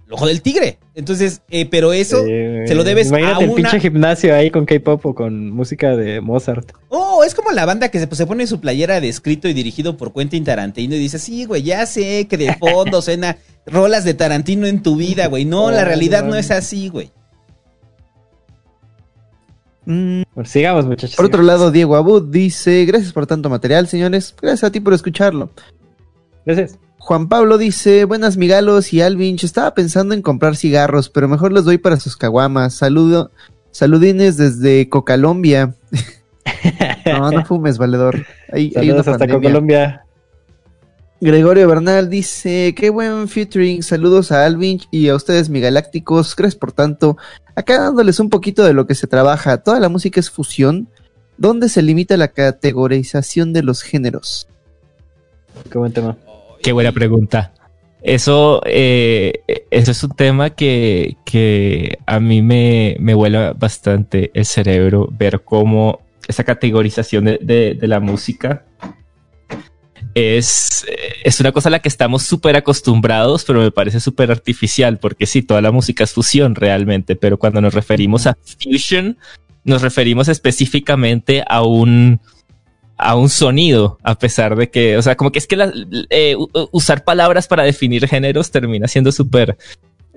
El 0.07 0.13
ojo 0.13 0.27
del 0.27 0.41
tigre. 0.43 0.77
Entonces, 0.93 1.41
eh, 1.49 1.65
pero 1.65 1.91
eso 1.91 2.23
Eh, 2.27 2.65
se 2.67 2.75
lo 2.75 2.83
debes 2.83 3.07
a 3.11 3.17
Imagínate 3.19 3.43
el 3.45 3.49
una... 3.49 3.55
pinche 3.55 3.79
gimnasio 3.79 4.35
ahí 4.35 4.51
con 4.51 4.65
K-pop 4.65 5.03
o 5.05 5.15
con 5.15 5.49
música 5.49 5.95
de 5.95 6.21
Mozart. 6.21 6.71
Oh, 6.89 7.23
es 7.23 7.33
como 7.33 7.51
la 7.51 7.65
banda 7.65 7.89
que 7.89 7.99
se, 7.99 8.05
pues, 8.07 8.17
se 8.19 8.27
pone 8.27 8.45
su 8.45 8.59
playera 8.61 9.01
de 9.01 9.09
escrito 9.09 9.47
y 9.47 9.53
dirigido 9.53 9.97
por 9.97 10.13
Quentin 10.13 10.43
Tarantino 10.43 10.93
y 10.95 10.99
dice, 10.99 11.17
sí, 11.17 11.45
güey, 11.45 11.63
ya 11.63 11.85
sé 11.87 12.27
que 12.27 12.37
de 12.37 12.53
fondo 12.55 13.01
suena 13.01 13.37
rolas 13.65 14.03
de 14.05 14.13
Tarantino 14.13 14.67
en 14.67 14.83
tu 14.83 14.95
vida, 14.95 15.25
güey. 15.27 15.43
No, 15.45 15.71
la 15.71 15.81
Oh, 15.81 15.85
realidad 15.85 16.23
no 16.23 16.35
es 16.35 16.51
así, 16.51 16.89
güey. 16.89 17.11
Mm, 19.85 20.23
Bueno, 20.33 20.49
sigamos, 20.49 20.85
muchachos. 20.85 21.15
Por 21.15 21.25
otro 21.25 21.41
lado, 21.43 21.71
Diego 21.71 21.95
Abud 21.95 22.23
dice, 22.31 22.85
gracias 22.85 23.13
por 23.13 23.27
tanto 23.27 23.49
material, 23.49 23.87
señores. 23.87 24.35
Gracias 24.41 24.63
a 24.63 24.71
ti 24.71 24.79
por 24.79 24.93
escucharlo. 24.93 25.51
Gracias. 26.45 26.77
Juan 27.05 27.29
Pablo 27.29 27.59
dice, 27.59 28.05
buenas 28.05 28.35
migalos 28.35 28.91
y 28.91 28.99
Alvinch, 28.99 29.43
estaba 29.43 29.75
pensando 29.75 30.15
en 30.15 30.23
comprar 30.23 30.55
cigarros, 30.55 31.07
pero 31.07 31.27
mejor 31.27 31.53
los 31.53 31.63
doy 31.63 31.77
para 31.77 31.99
sus 31.99 32.17
caguamas. 32.17 32.73
Saludo, 32.73 33.29
saludines 33.69 34.37
desde 34.37 34.89
Cocalombia. 34.89 35.75
no, 37.05 37.29
no 37.29 37.45
fumes, 37.45 37.77
valedor. 37.77 38.25
Hay, 38.51 38.73
hay 38.75 38.87
Saludos 38.87 39.07
hasta 39.07 39.19
pandemia. 39.19 39.49
Colombia. 39.49 40.05
Gregorio 41.21 41.67
Bernal 41.67 42.09
dice, 42.09 42.73
qué 42.75 42.89
buen 42.89 43.27
featuring, 43.27 43.83
saludos 43.83 44.31
a 44.31 44.43
Alvinch 44.43 44.87
y 44.89 45.09
a 45.09 45.15
ustedes, 45.15 45.47
mi 45.49 45.59
galácticos, 45.61 46.35
gracias 46.35 46.59
por 46.59 46.71
tanto. 46.71 47.17
Acá 47.53 47.81
dándoles 47.81 48.19
un 48.19 48.31
poquito 48.31 48.63
de 48.63 48.73
lo 48.73 48.87
que 48.87 48.95
se 48.95 49.05
trabaja, 49.05 49.57
toda 49.57 49.79
la 49.79 49.89
música 49.89 50.19
es 50.19 50.31
fusión, 50.31 50.89
¿dónde 51.37 51.69
se 51.69 51.83
limita 51.83 52.17
la 52.17 52.29
categorización 52.29 53.53
de 53.53 53.61
los 53.61 53.83
géneros? 53.83 54.47
Qué 55.69 55.77
buen 55.77 55.93
tema. 55.93 56.17
Qué 56.65 56.71
buena 56.71 56.91
pregunta. 56.91 57.53
Eso, 58.01 58.59
eh, 58.65 59.43
eso 59.69 59.91
es 59.91 60.03
un 60.03 60.09
tema 60.15 60.49
que, 60.49 61.15
que 61.23 61.99
a 62.07 62.19
mí 62.19 62.41
me, 62.41 62.97
me 62.99 63.13
vuela 63.13 63.53
bastante 63.53 64.31
el 64.33 64.45
cerebro, 64.45 65.07
ver 65.11 65.41
cómo 65.43 65.99
esa 66.27 66.43
categorización 66.43 67.25
de, 67.25 67.37
de- 67.39 67.75
de 67.75 67.87
la 67.87 67.99
música 67.99 68.65
es, 70.15 70.85
es 71.23 71.39
una 71.39 71.51
cosa 71.51 71.69
a 71.69 71.73
la 71.73 71.79
que 71.83 71.89
estamos 71.89 72.23
súper 72.23 72.55
acostumbrados, 72.55 73.43
pero 73.45 73.59
me 73.61 73.69
parece 73.71 73.99
súper 73.99 74.31
artificial, 74.31 74.97
porque 74.97 75.27
sí, 75.27 75.43
toda 75.43 75.61
la 75.61 75.71
música 75.71 76.03
es 76.03 76.13
fusión 76.13 76.55
realmente, 76.55 77.15
pero 77.15 77.37
cuando 77.37 77.61
nos 77.61 77.75
referimos 77.75 78.25
a 78.25 78.35
fusion, 78.59 79.19
nos 79.63 79.83
referimos 79.83 80.29
específicamente 80.29 81.43
a 81.47 81.61
un, 81.61 82.19
a 82.97 83.15
un 83.15 83.29
sonido, 83.29 83.97
a 84.03 84.17
pesar 84.17 84.55
de 84.55 84.69
que, 84.69 84.97
o 84.97 85.01
sea, 85.01 85.15
como 85.17 85.31
que 85.31 85.39
es 85.39 85.47
que 85.47 85.55
la- 85.57 85.73
eh, 86.09 86.35
usar 86.71 87.03
palabras 87.03 87.47
para 87.47 87.63
definir 87.63 88.07
géneros 88.07 88.51
termina 88.51 88.87
siendo 88.87 89.11
súper, 89.11 89.57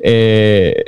eh, 0.02 0.84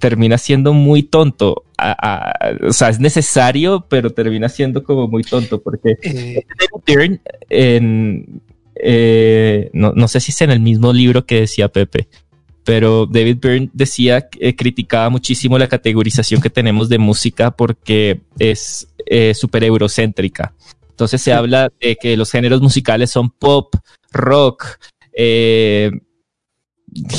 termina 0.00 0.38
siendo 0.38 0.72
muy 0.72 1.02
tonto. 1.02 1.64
A- 1.76 1.92
a- 1.92 2.66
o 2.68 2.72
sea, 2.72 2.88
es 2.88 2.98
necesario, 2.98 3.84
pero 3.88 4.10
termina 4.10 4.48
siendo 4.48 4.82
como 4.82 5.06
muy 5.06 5.22
tonto, 5.22 5.60
porque 5.60 5.98
Eh, 6.02 6.42
David 6.58 6.82
Byrne, 6.86 7.20
en, 7.50 8.40
eh, 8.76 9.70
no, 9.72 9.92
no 9.94 10.08
sé 10.08 10.20
si 10.20 10.32
es 10.32 10.40
en 10.42 10.50
el 10.50 10.60
mismo 10.60 10.92
libro 10.92 11.26
que 11.26 11.40
decía 11.40 11.68
Pepe, 11.68 12.08
pero 12.64 13.06
David 13.06 13.36
Byrne 13.40 13.70
decía, 13.72 14.28
que 14.28 14.56
criticaba 14.56 15.10
muchísimo 15.10 15.58
la 15.58 15.68
categorización 15.68 16.40
que 16.40 16.50
tenemos 16.50 16.88
de 16.88 16.98
música 16.98 17.50
porque 17.50 18.20
es 18.38 18.88
eh, 19.06 19.34
súper 19.34 19.64
eurocéntrica. 19.64 20.54
Entonces 20.94 21.20
se 21.20 21.32
habla 21.32 21.72
de 21.80 21.96
que 21.96 22.16
los 22.16 22.30
géneros 22.30 22.62
musicales 22.62 23.10
son 23.10 23.28
pop, 23.28 23.74
rock, 24.12 24.78
eh, 25.12 25.90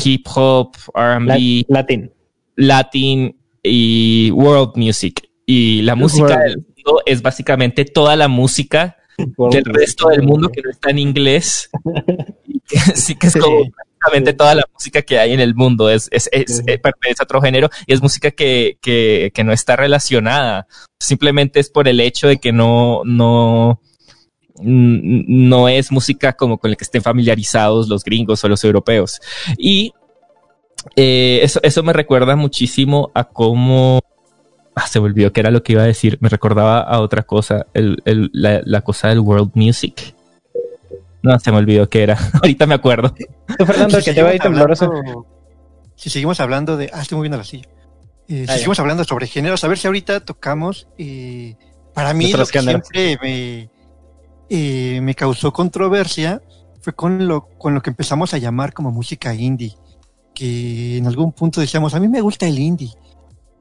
hip 0.06 0.26
hop, 0.34 0.72
RB, 0.94 1.66
Latin. 1.68 2.10
Latin 2.56 3.38
y 3.62 4.32
world 4.32 4.78
music. 4.78 5.30
Y 5.46 5.82
la 5.82 5.96
música 5.96 6.40
del 6.40 6.60
mundo 6.60 7.02
es 7.06 7.22
básicamente 7.22 7.84
toda 7.84 8.16
la 8.16 8.30
música 8.30 8.96
del 9.18 9.66
resto 9.66 10.08
del 10.08 10.24
mundo 10.24 10.48
que 10.48 10.62
no 10.62 10.70
está 10.70 10.92
en 10.92 11.00
inglés. 11.00 11.70
Así 12.94 13.16
que 13.16 13.28
es 13.28 13.36
como 13.36 13.66
prácticamente 14.06 14.34
toda 14.34 14.56
la 14.56 14.64
música 14.74 15.02
que 15.02 15.20
hay 15.20 15.34
en 15.34 15.40
el 15.40 15.56
mundo. 15.56 15.90
Es, 15.90 16.08
es, 16.12 16.30
es- 16.32 16.64
eh, 16.68 16.78
pertenece 16.80 17.22
a 17.22 17.24
otro 17.24 17.42
género 17.42 17.70
y 17.88 17.94
es 17.94 18.02
música 18.02 18.32
que, 18.32 18.78
que, 18.82 19.32
que 19.34 19.44
no 19.44 19.52
está 19.52 19.76
relacionada. 19.76 20.68
Simplemente 21.00 21.60
es 21.60 21.70
por 21.70 21.88
el 21.88 22.00
hecho 22.00 22.28
de 22.28 22.38
que 22.38 22.52
no, 22.52 23.02
no, 23.06 23.82
no 24.62 25.70
es 25.70 25.92
música 25.92 26.34
como 26.34 26.58
con 26.58 26.72
la 26.72 26.76
que 26.78 26.84
estén 26.84 27.02
familiarizados 27.02 27.88
los 27.90 28.04
gringos 28.04 28.44
o 28.44 28.50
los 28.50 28.64
europeos. 28.64 29.20
Y 29.58 29.94
eh, 30.96 31.40
eso, 31.44 31.60
eso 31.64 31.84
me 31.84 31.94
recuerda 31.94 32.36
muchísimo 32.36 33.12
a 33.14 33.24
cómo. 33.26 34.00
Ah, 34.76 34.88
se 34.88 35.00
me 35.00 35.06
olvidó 35.06 35.32
que 35.32 35.40
era 35.40 35.52
lo 35.52 35.64
que 35.64 35.74
iba 35.74 35.84
a 35.84 35.88
decir. 35.88 36.18
Me 36.22 36.30
recordaba 36.30 36.82
a 36.82 37.00
otra 37.00 37.24
cosa, 37.24 37.66
el, 37.74 38.02
el- 38.06 38.30
la, 38.34 38.62
la 38.66 38.82
cosa 38.82 39.08
del 39.10 39.20
world 39.20 39.52
music. 39.56 40.15
No, 41.26 41.40
se 41.40 41.52
me 41.52 41.58
olvidó 41.58 41.90
que 41.90 42.04
era. 42.04 42.18
Ahorita 42.42 42.66
me 42.68 42.76
acuerdo. 42.76 43.14
Tú, 43.58 43.66
Fernando, 43.66 44.00
si 44.00 44.06
que 44.06 44.14
te 44.14 44.22
va 44.24 44.30
a 44.30 44.36
ir 44.36 44.42
seguimos 44.42 44.58
tembloroso. 44.60 44.86
hablando- 44.86 45.26
Si 45.96 46.10
seguimos 46.10 46.40
hablando 46.40 46.78
de. 46.78 46.90
Ah, 46.94 47.02
estoy 47.02 47.16
moviendo 47.18 47.38
la 47.38 47.44
silla. 47.44 47.68
Eh, 48.28 48.46
si 48.46 48.52
Ah, 48.52 48.54
seguimos 48.54 48.80
hablando 48.80 49.04
sobre 49.04 49.28
géneros, 49.28 49.64
a 49.64 49.68
ver 49.68 49.78
si 49.78 49.88
ahorita 49.88 50.20
tocamos. 50.22 50.88
eh, 50.98 51.56
para 51.94 52.14
mí, 52.14 52.32
lo 52.32 52.46
que 52.46 52.60
géneros. 52.60 52.88
siempre 52.92 53.18
me, 53.22 53.70
eh, 54.50 55.00
me 55.02 55.16
causó 55.16 55.52
controversia 55.54 56.42
fue 56.82 56.94
con 56.94 57.28
lo, 57.28 57.48
con 57.58 57.74
lo 57.74 57.82
que 57.82 57.90
empezamos 57.90 58.34
a 58.34 58.38
llamar 58.38 58.74
como 58.74 58.92
música 58.92 59.34
indie. 59.34 59.76
Que 60.34 60.98
en 60.98 61.08
algún 61.08 61.32
punto 61.32 61.62
decíamos, 61.62 61.94
a 61.96 62.00
mí 62.00 62.08
me 62.08 62.22
gusta 62.22 62.48
el 62.48 62.60
indie. 62.60 62.92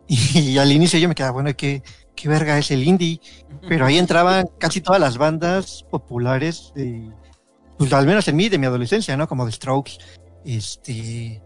Y, 0.09 0.59
al 0.59 0.71
inicio 0.71 0.99
yo 0.99 1.09
me 1.09 1.15
quedaba, 1.15 1.33
bueno, 1.33 1.51
¿qué, 1.57 1.83
qué 2.15 2.29
verga 2.29 2.59
es 2.59 2.71
el 2.71 2.83
indie? 2.83 3.21
Pero 3.67 3.87
ahí 3.87 3.97
entraban 3.99 4.47
casi 4.59 4.83
todas 4.83 5.01
las 5.01 5.17
bandas 5.17 5.87
populares 5.91 6.73
de, 6.75 7.11
pues 7.79 7.93
al 7.93 8.07
menos 8.07 8.27
en 8.29 8.37
mí, 8.37 8.49
de 8.49 8.59
mi 8.59 8.67
adolescencia, 8.67 9.17
¿no? 9.17 9.29
Como 9.29 9.47
The 9.47 9.53
Strokes, 9.53 9.99
este, 10.45 11.43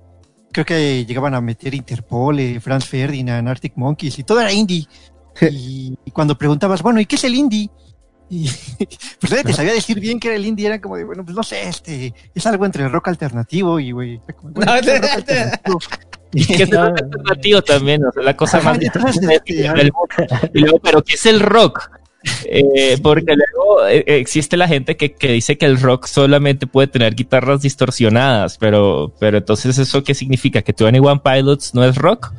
creo 0.53 0.65
que 0.65 1.05
llegaban 1.05 1.35
a 1.35 1.41
meter 1.41 1.75
Interpol, 1.75 2.39
eh, 2.41 2.61
Franz 2.61 2.87
Ferdinand, 2.87 3.49
Arctic 3.49 3.75
Monkeys, 3.77 4.19
y 4.19 4.25
todo 4.25 4.41
era 4.41 4.53
indie. 4.53 4.87
Y, 5.41 5.97
y 6.05 6.11
cuando 6.11 6.37
preguntabas, 6.37 6.83
bueno, 6.83 6.99
¿y 6.99 7.07
qué 7.07 7.15
es 7.15 7.23
el 7.23 7.37
indie? 7.37 7.71
Y 8.31 8.51
pues 9.21 9.31
nadie 9.31 9.45
te 9.45 9.53
sabía 9.53 9.73
decir 9.73 10.01
bien 10.01 10.21
qué 10.21 10.29
era 10.29 10.37
el 10.37 10.45
indie, 10.45 10.67
era 10.67 10.81
como 10.81 10.97
de, 10.97 11.05
bueno, 11.05 11.25
pues 11.25 11.37
no 11.37 11.43
sé, 11.43 11.69
este, 11.69 12.13
es 12.35 12.47
algo 12.47 12.67
entre 12.67 12.85
el 12.85 12.93
rock 12.93 13.09
alternativo 13.09 13.81
y, 13.81 13.93
güey, 13.93 14.21
bueno, 14.43 14.75
No, 14.75 14.81
¿qué 14.81 14.81
es 14.81 14.89
el 14.89 15.03
rock 15.03 15.11
alternativo? 15.15 15.79
que 16.33 16.63
es 16.63 16.73
alternativo 16.73 17.63
también, 17.63 18.05
o 18.05 18.13
sea, 18.13 18.23
la 18.23 18.37
cosa 18.37 18.59
Ajá, 18.59 18.71
más 18.71 18.83
entonces, 18.83 19.31
este, 19.31 19.55
del 19.55 19.93
mundo. 19.93 20.51
Y 20.53 20.59
luego, 20.61 20.79
pero 20.81 21.03
¿qué 21.03 21.15
es 21.15 21.25
el 21.25 21.41
rock? 21.41 21.91
Eh, 22.45 22.99
porque 23.03 23.35
luego 23.37 23.87
eh, 23.87 24.05
existe 24.07 24.57
la 24.57 24.67
gente 24.67 24.97
que, 24.97 25.13
que 25.13 25.33
dice 25.33 25.57
que 25.57 25.67
el 25.67 25.81
rock 25.81 26.07
solamente 26.07 26.67
puede 26.67 26.89
tener 26.89 27.15
guitarras 27.15 27.63
distorsionadas, 27.63 28.59
pero, 28.59 29.15
pero 29.21 29.39
entonces 29.39 29.79
eso 29.79 30.03
qué 30.03 30.15
significa? 30.15 30.63
Que 30.63 30.75
21 30.79 31.23
Pilots 31.23 31.75
no 31.75 31.85
es 31.85 31.97
rock. 31.97 32.33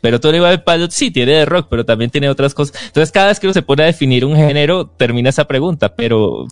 Pero 0.00 0.18
21 0.18 0.64
Pilots 0.64 0.94
sí 0.94 1.10
tiene 1.10 1.32
de 1.32 1.44
rock, 1.44 1.68
pero 1.70 1.84
también 1.84 2.10
tiene 2.10 2.28
otras 2.28 2.54
cosas. 2.54 2.76
Entonces 2.86 3.12
cada 3.12 3.28
vez 3.28 3.38
que 3.38 3.46
uno 3.46 3.54
se 3.54 3.62
pone 3.62 3.84
a 3.84 3.86
definir 3.86 4.24
un 4.24 4.34
género, 4.34 4.86
termina 4.86 5.28
esa 5.28 5.44
pregunta, 5.46 5.94
pero 5.94 6.46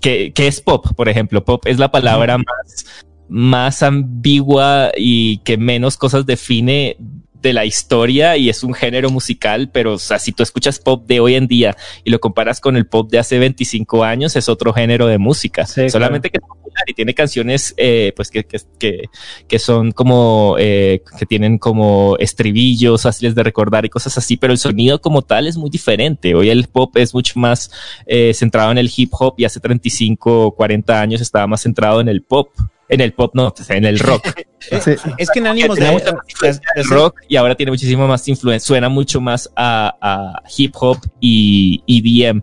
¿qué, 0.00 0.32
qué 0.34 0.48
es 0.48 0.60
pop? 0.60 0.86
Por 0.96 1.08
ejemplo, 1.08 1.44
pop 1.44 1.64
es 1.66 1.78
la 1.78 1.90
palabra 1.90 2.38
más, 2.38 2.86
más 3.28 3.82
ambigua 3.82 4.90
y 4.96 5.38
que 5.38 5.58
menos 5.58 5.96
cosas 5.96 6.26
define 6.26 6.96
de 7.40 7.52
la 7.52 7.64
historia 7.64 8.36
y 8.36 8.48
es 8.48 8.62
un 8.64 8.74
género 8.74 9.10
musical, 9.10 9.70
pero 9.72 9.94
o 9.94 9.98
sea, 9.98 10.18
si 10.18 10.32
tú 10.32 10.42
escuchas 10.42 10.78
pop 10.78 11.06
de 11.06 11.20
hoy 11.20 11.34
en 11.34 11.46
día 11.46 11.76
y 12.04 12.10
lo 12.10 12.20
comparas 12.20 12.60
con 12.60 12.76
el 12.76 12.86
pop 12.86 13.10
de 13.10 13.18
hace 13.18 13.38
25 13.38 14.04
años, 14.04 14.36
es 14.36 14.48
otro 14.48 14.72
género 14.72 15.06
de 15.06 15.18
música. 15.18 15.66
Sí, 15.66 15.88
Solamente 15.90 16.30
que 16.30 16.38
es 16.38 16.42
popular 16.42 16.84
y 16.86 16.94
tiene 16.94 17.14
canciones 17.14 17.74
eh, 17.76 18.12
pues 18.16 18.30
que, 18.30 18.44
que, 18.44 18.58
que, 18.78 19.04
que 19.46 19.58
son 19.58 19.92
como 19.92 20.56
eh, 20.58 21.02
que 21.18 21.26
tienen 21.26 21.58
como 21.58 22.16
estribillos 22.18 23.02
fáciles 23.02 23.34
de 23.34 23.42
recordar 23.42 23.84
y 23.84 23.88
cosas 23.88 24.18
así, 24.18 24.36
pero 24.36 24.52
el 24.52 24.58
sonido 24.58 25.00
como 25.00 25.22
tal 25.22 25.46
es 25.46 25.56
muy 25.56 25.70
diferente. 25.70 26.34
Hoy 26.34 26.50
el 26.50 26.66
pop 26.68 26.96
es 26.96 27.14
mucho 27.14 27.38
más 27.38 27.70
eh, 28.06 28.32
centrado 28.34 28.72
en 28.72 28.78
el 28.78 28.90
hip 28.94 29.12
hop 29.12 29.34
y 29.36 29.44
hace 29.44 29.60
35 29.60 30.46
o 30.46 30.54
40 30.54 31.00
años 31.00 31.20
estaba 31.20 31.46
más 31.46 31.62
centrado 31.62 32.00
en 32.00 32.08
el 32.08 32.22
pop. 32.22 32.50
En 32.88 33.00
el 33.02 33.12
pop, 33.12 33.32
no, 33.34 33.52
en 33.68 33.84
el 33.84 33.98
rock. 33.98 34.26
Sí. 34.60 34.92
Es 35.18 35.30
que 35.30 35.38
en 35.38 35.46
ánimos 35.46 35.76
Tiene 35.76 35.92
de, 35.92 35.98
mucha 35.98 36.12
más 36.12 36.60
de- 36.74 36.82
rock 36.94 37.20
y 37.28 37.36
ahora 37.36 37.54
tiene 37.54 37.70
muchísima 37.72 38.06
más 38.06 38.26
influencia, 38.28 38.66
suena 38.66 38.88
mucho 38.88 39.20
más 39.20 39.48
a, 39.56 39.96
a 40.00 40.42
hip 40.56 40.74
hop 40.78 40.98
y 41.20 41.82
EDM. 41.86 42.42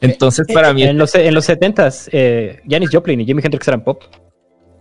Entonces, 0.00 0.46
para 0.52 0.74
mí, 0.74 0.82
En 0.82 0.98
los, 0.98 1.14
en 1.14 1.32
los 1.32 1.48
70s, 1.48 2.08
eh, 2.12 2.60
Janis 2.68 2.90
Joplin 2.92 3.20
y 3.20 3.24
Jimi 3.24 3.40
Hendrix 3.42 3.66
eran 3.68 3.82
pop. 3.84 4.02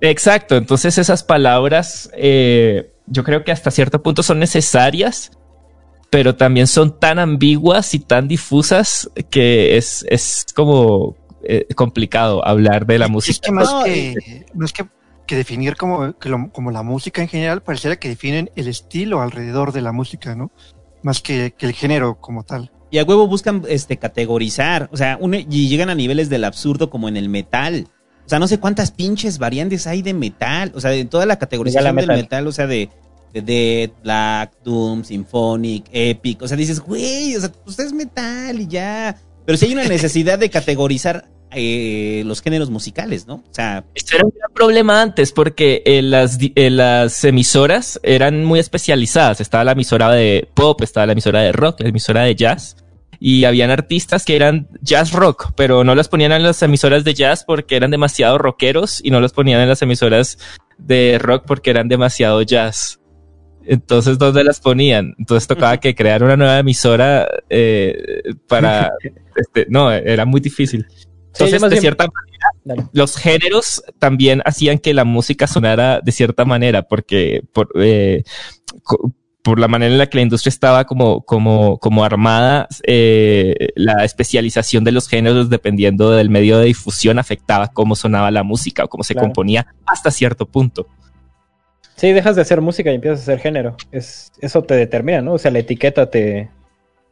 exacto. 0.02 0.58
Entonces, 0.58 0.98
esas 0.98 1.24
palabras, 1.24 2.10
eh, 2.16 2.92
yo 3.08 3.24
creo 3.24 3.44
que 3.44 3.52
hasta 3.52 3.72
cierto 3.72 4.02
punto 4.04 4.24
son 4.24 4.40
necesarias, 4.40 5.32
pero 6.10 6.36
también 6.36 6.68
son 6.68 7.00
tan 7.00 7.20
ambiguas 7.20 7.94
y 7.94 8.00
tan 8.00 8.28
difusas 8.28 9.10
que 9.30 9.78
es, 9.78 10.06
es 10.10 10.46
como 10.56 11.16
eh, 11.48 11.68
complicado 11.76 12.46
hablar 12.46 12.86
de 12.86 13.00
la 13.00 13.06
Es 13.06 13.12
música. 13.12 13.40
que 13.46 13.52
más 13.52 13.72
No, 13.72 13.84
que, 13.84 14.46
más 14.54 14.74
que, 14.74 14.86
que 15.26 15.36
definir 15.36 15.76
como, 15.76 16.18
que 16.18 16.30
lo- 16.30 16.52
como 16.52 16.72
la 16.72 16.84
música 16.84 17.22
en 17.22 17.28
general, 17.28 17.62
pareciera 17.64 17.96
que 17.98 18.10
definen 18.10 18.50
el 18.56 18.68
estilo 18.68 19.22
alrededor 19.22 19.72
de 19.72 19.82
la 19.82 19.92
música, 19.92 20.36
¿no? 20.36 20.52
Más 21.04 21.22
que, 21.22 21.54
que 21.58 21.66
el 21.66 21.74
género 21.74 22.20
como 22.20 22.44
tal. 22.44 22.72
Y 22.92 23.00
a 23.00 23.04
huevo 23.04 23.28
buscan 23.28 23.64
este 23.68 23.98
categorizar, 23.98 24.90
o 24.92 24.98
sea, 24.98 25.18
un- 25.20 25.34
y 25.36 25.68
llegan 25.68 25.90
a 25.90 25.96
niveles 25.96 26.30
del 26.30 26.44
absurdo 26.44 26.90
como 26.90 27.08
en 27.10 27.18
el 27.18 27.30
metal. 27.30 27.88
O 28.26 28.30
sea, 28.30 28.40
no 28.40 28.48
sé 28.48 28.60
cuántas 28.60 28.92
pinches 28.92 29.38
variantes 29.38 29.86
hay 29.88 30.02
de 30.02 30.14
metal, 30.14 30.72
o 30.76 30.82
sea, 30.82 30.90
de 30.92 31.06
toda 31.06 31.26
la 31.26 31.38
categorización 31.38 31.84
Dígala 31.84 32.02
del 32.02 32.08
metal. 32.08 32.22
metal, 32.24 32.48
o 32.48 32.52
sea, 32.52 32.66
de, 32.68 32.90
de 33.34 33.42
Death, 33.42 34.02
Black, 34.04 34.54
Doom, 34.64 35.04
Symphonic, 35.04 35.86
Epic, 35.92 36.42
o 36.42 36.48
sea, 36.48 36.56
dices, 36.58 36.80
güey, 36.80 37.36
o 37.36 37.40
sea, 37.42 37.52
pues 37.52 37.78
es 37.80 37.94
metal 37.94 38.60
y 38.62 38.68
ya. 38.68 39.16
Pero 39.46 39.58
sí 39.58 39.66
hay 39.66 39.74
una 39.74 39.84
necesidad 39.88 40.40
de 40.40 40.50
categorizar 40.50 41.28
eh, 41.52 42.24
los 42.26 42.42
géneros 42.42 42.70
musicales, 42.70 43.28
¿no? 43.28 43.36
O 43.36 43.54
sea, 43.54 43.86
Esto 43.94 44.16
era 44.16 44.26
un 44.26 44.34
gran 44.38 44.52
problema 44.54 45.02
antes 45.02 45.32
porque 45.32 45.84
eh, 45.86 46.02
las, 46.02 46.38
eh, 46.42 46.70
las 46.70 47.24
emisoras 47.24 48.00
eran 48.04 48.44
muy 48.44 48.60
especializadas. 48.60 49.42
Estaba 49.42 49.64
la 49.64 49.72
emisora 49.72 50.12
de 50.12 50.50
pop, 50.54 50.82
estaba 50.82 51.06
la 51.06 51.14
emisora 51.14 51.42
de 51.42 51.52
rock, 51.52 51.82
la 51.82 51.90
emisora 51.90 52.24
de 52.24 52.36
jazz. 52.36 52.78
Y 53.20 53.46
habían 53.46 53.72
artistas 53.72 54.26
que 54.26 54.36
eran 54.36 54.68
jazz 54.82 55.14
rock, 55.14 55.54
pero 55.56 55.84
no 55.86 55.96
las 55.96 56.10
ponían 56.10 56.34
en 56.34 56.44
las 56.44 56.62
emisoras 56.62 57.06
de 57.06 57.14
jazz 57.14 57.46
porque 57.46 57.78
eran 57.78 57.90
demasiado 57.90 58.38
rockeros 58.38 59.00
y 59.04 59.10
no 59.10 59.22
las 59.22 59.32
ponían 59.32 59.62
en 59.62 59.70
las 59.70 59.82
emisoras 59.82 60.38
de 60.78 61.18
rock 61.20 61.46
porque 61.48 61.70
eran 61.70 61.88
demasiado 61.88 62.42
jazz. 62.42 63.00
Entonces, 63.64 64.18
¿dónde 64.18 64.44
las 64.44 64.60
ponían? 64.60 65.16
Entonces 65.18 65.48
tocaba 65.48 65.78
que 65.80 65.96
crear 65.96 66.24
una 66.24 66.38
nueva 66.38 66.60
emisora 66.60 67.28
eh, 67.50 68.34
para... 68.48 68.92
este, 69.36 69.66
no, 69.70 69.92
era 69.92 70.26
muy 70.26 70.40
difícil. 70.40 70.86
Entonces, 71.38 71.62
de 71.62 71.70
bien- 71.70 71.82
cierta 71.82 72.08
Dale. 72.64 72.84
los 72.94 73.16
géneros 73.18 73.84
también 74.00 74.42
hacían 74.46 74.80
que 74.80 74.94
la 74.94 75.04
música 75.06 75.48
sonara 75.48 76.00
de 76.02 76.12
cierta 76.12 76.46
manera, 76.46 76.84
porque 76.84 77.44
por, 77.54 77.70
eh, 77.76 78.24
por 79.44 79.60
la 79.60 79.68
manera 79.68 79.92
en 79.92 79.98
la 80.00 80.08
que 80.08 80.18
la 80.18 80.24
industria 80.24 80.50
estaba 80.50 80.86
como, 80.86 81.22
como, 81.22 81.78
como 81.78 82.04
armada, 82.04 82.68
eh, 82.84 83.70
la 83.76 84.04
especialización 84.04 84.84
de 84.84 84.92
los 84.92 85.08
géneros 85.08 85.50
dependiendo 85.50 86.10
del 86.12 86.30
medio 86.32 86.58
de 86.58 86.66
difusión 86.66 87.20
afectaba 87.20 87.68
cómo 87.68 87.96
sonaba 87.96 88.32
la 88.32 88.42
música 88.44 88.84
o 88.86 88.88
cómo 88.88 89.04
se 89.04 89.14
Claro. 89.14 89.28
componía 89.28 89.68
hasta 89.86 90.10
cierto 90.10 90.48
punto. 90.48 90.88
Sí, 91.96 92.12
dejas 92.12 92.36
de 92.36 92.42
hacer 92.42 92.60
música 92.60 92.92
y 92.92 92.96
empiezas 92.96 93.20
a 93.20 93.24
hacer 93.24 93.40
género. 93.40 93.78
Es, 93.92 94.32
eso 94.42 94.64
te 94.64 94.74
determina, 94.76 95.22
¿no? 95.22 95.34
O 95.34 95.38
sea, 95.38 95.52
la 95.52 95.60
etiqueta 95.60 96.10
te 96.10 96.50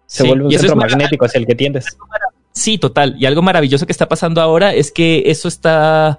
se 0.08 0.24
Sí, 0.24 0.28
vuelve 0.28 0.46
un 0.46 0.52
centro 0.52 0.76
magnético 0.76 1.26
hacia 1.26 1.40
el 1.40 1.46
que 1.48 1.56
tiendes. 1.56 1.86
Sí, 2.54 2.78
total. 2.78 3.16
Y 3.20 3.26
algo 3.26 3.42
maravilloso 3.42 3.86
que 3.86 3.92
está 3.92 4.08
pasando 4.08 4.42
ahora 4.42 4.74
es 4.74 4.92
que 4.92 5.24
eso 5.26 5.48
está 5.48 6.18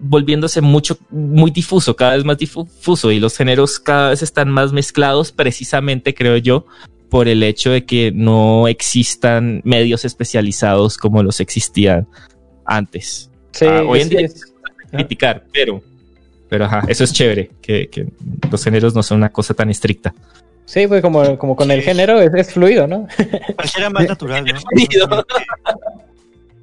volviéndose 0.00 0.60
mucho, 0.60 0.98
muy 1.10 1.50
difuso, 1.50 1.94
cada 1.94 2.16
vez 2.16 2.24
más 2.24 2.38
difuso 2.38 3.12
y 3.12 3.20
los 3.20 3.36
géneros 3.36 3.78
cada 3.78 4.10
vez 4.10 4.22
están 4.22 4.50
más 4.50 4.72
mezclados 4.72 5.30
precisamente, 5.30 6.14
creo 6.14 6.36
yo, 6.38 6.66
por 7.10 7.28
el 7.28 7.42
hecho 7.44 7.70
de 7.70 7.84
que 7.84 8.10
no 8.12 8.66
existan 8.66 9.60
medios 9.64 10.04
especializados 10.04 10.96
como 10.98 11.22
los 11.22 11.38
existían 11.38 12.08
antes. 12.64 13.30
Sí, 13.52 13.66
Ah, 13.68 13.84
hoy 13.86 14.00
en 14.00 14.08
día- 14.08 14.20
es- 14.22 14.52
Criticar, 14.90 15.44
pero, 15.52 15.82
pero 16.48 16.64
ajá, 16.66 16.82
eso 16.88 17.04
es 17.04 17.12
chévere, 17.12 17.50
que, 17.60 17.88
que 17.88 18.06
los 18.50 18.62
géneros 18.64 18.94
no 18.94 19.02
son 19.02 19.18
una 19.18 19.28
cosa 19.30 19.54
tan 19.54 19.70
estricta. 19.70 20.14
Sí, 20.64 20.86
pues 20.86 21.02
como, 21.02 21.38
como 21.38 21.56
con 21.56 21.70
el 21.70 21.82
género 21.82 22.20
es, 22.20 22.32
es 22.34 22.52
fluido, 22.52 22.86
¿no? 22.86 23.06
Pareciera 23.56 23.90
más 23.90 24.08
natural, 24.08 24.44
¿no? 24.44 24.60
Fluido. 24.60 25.24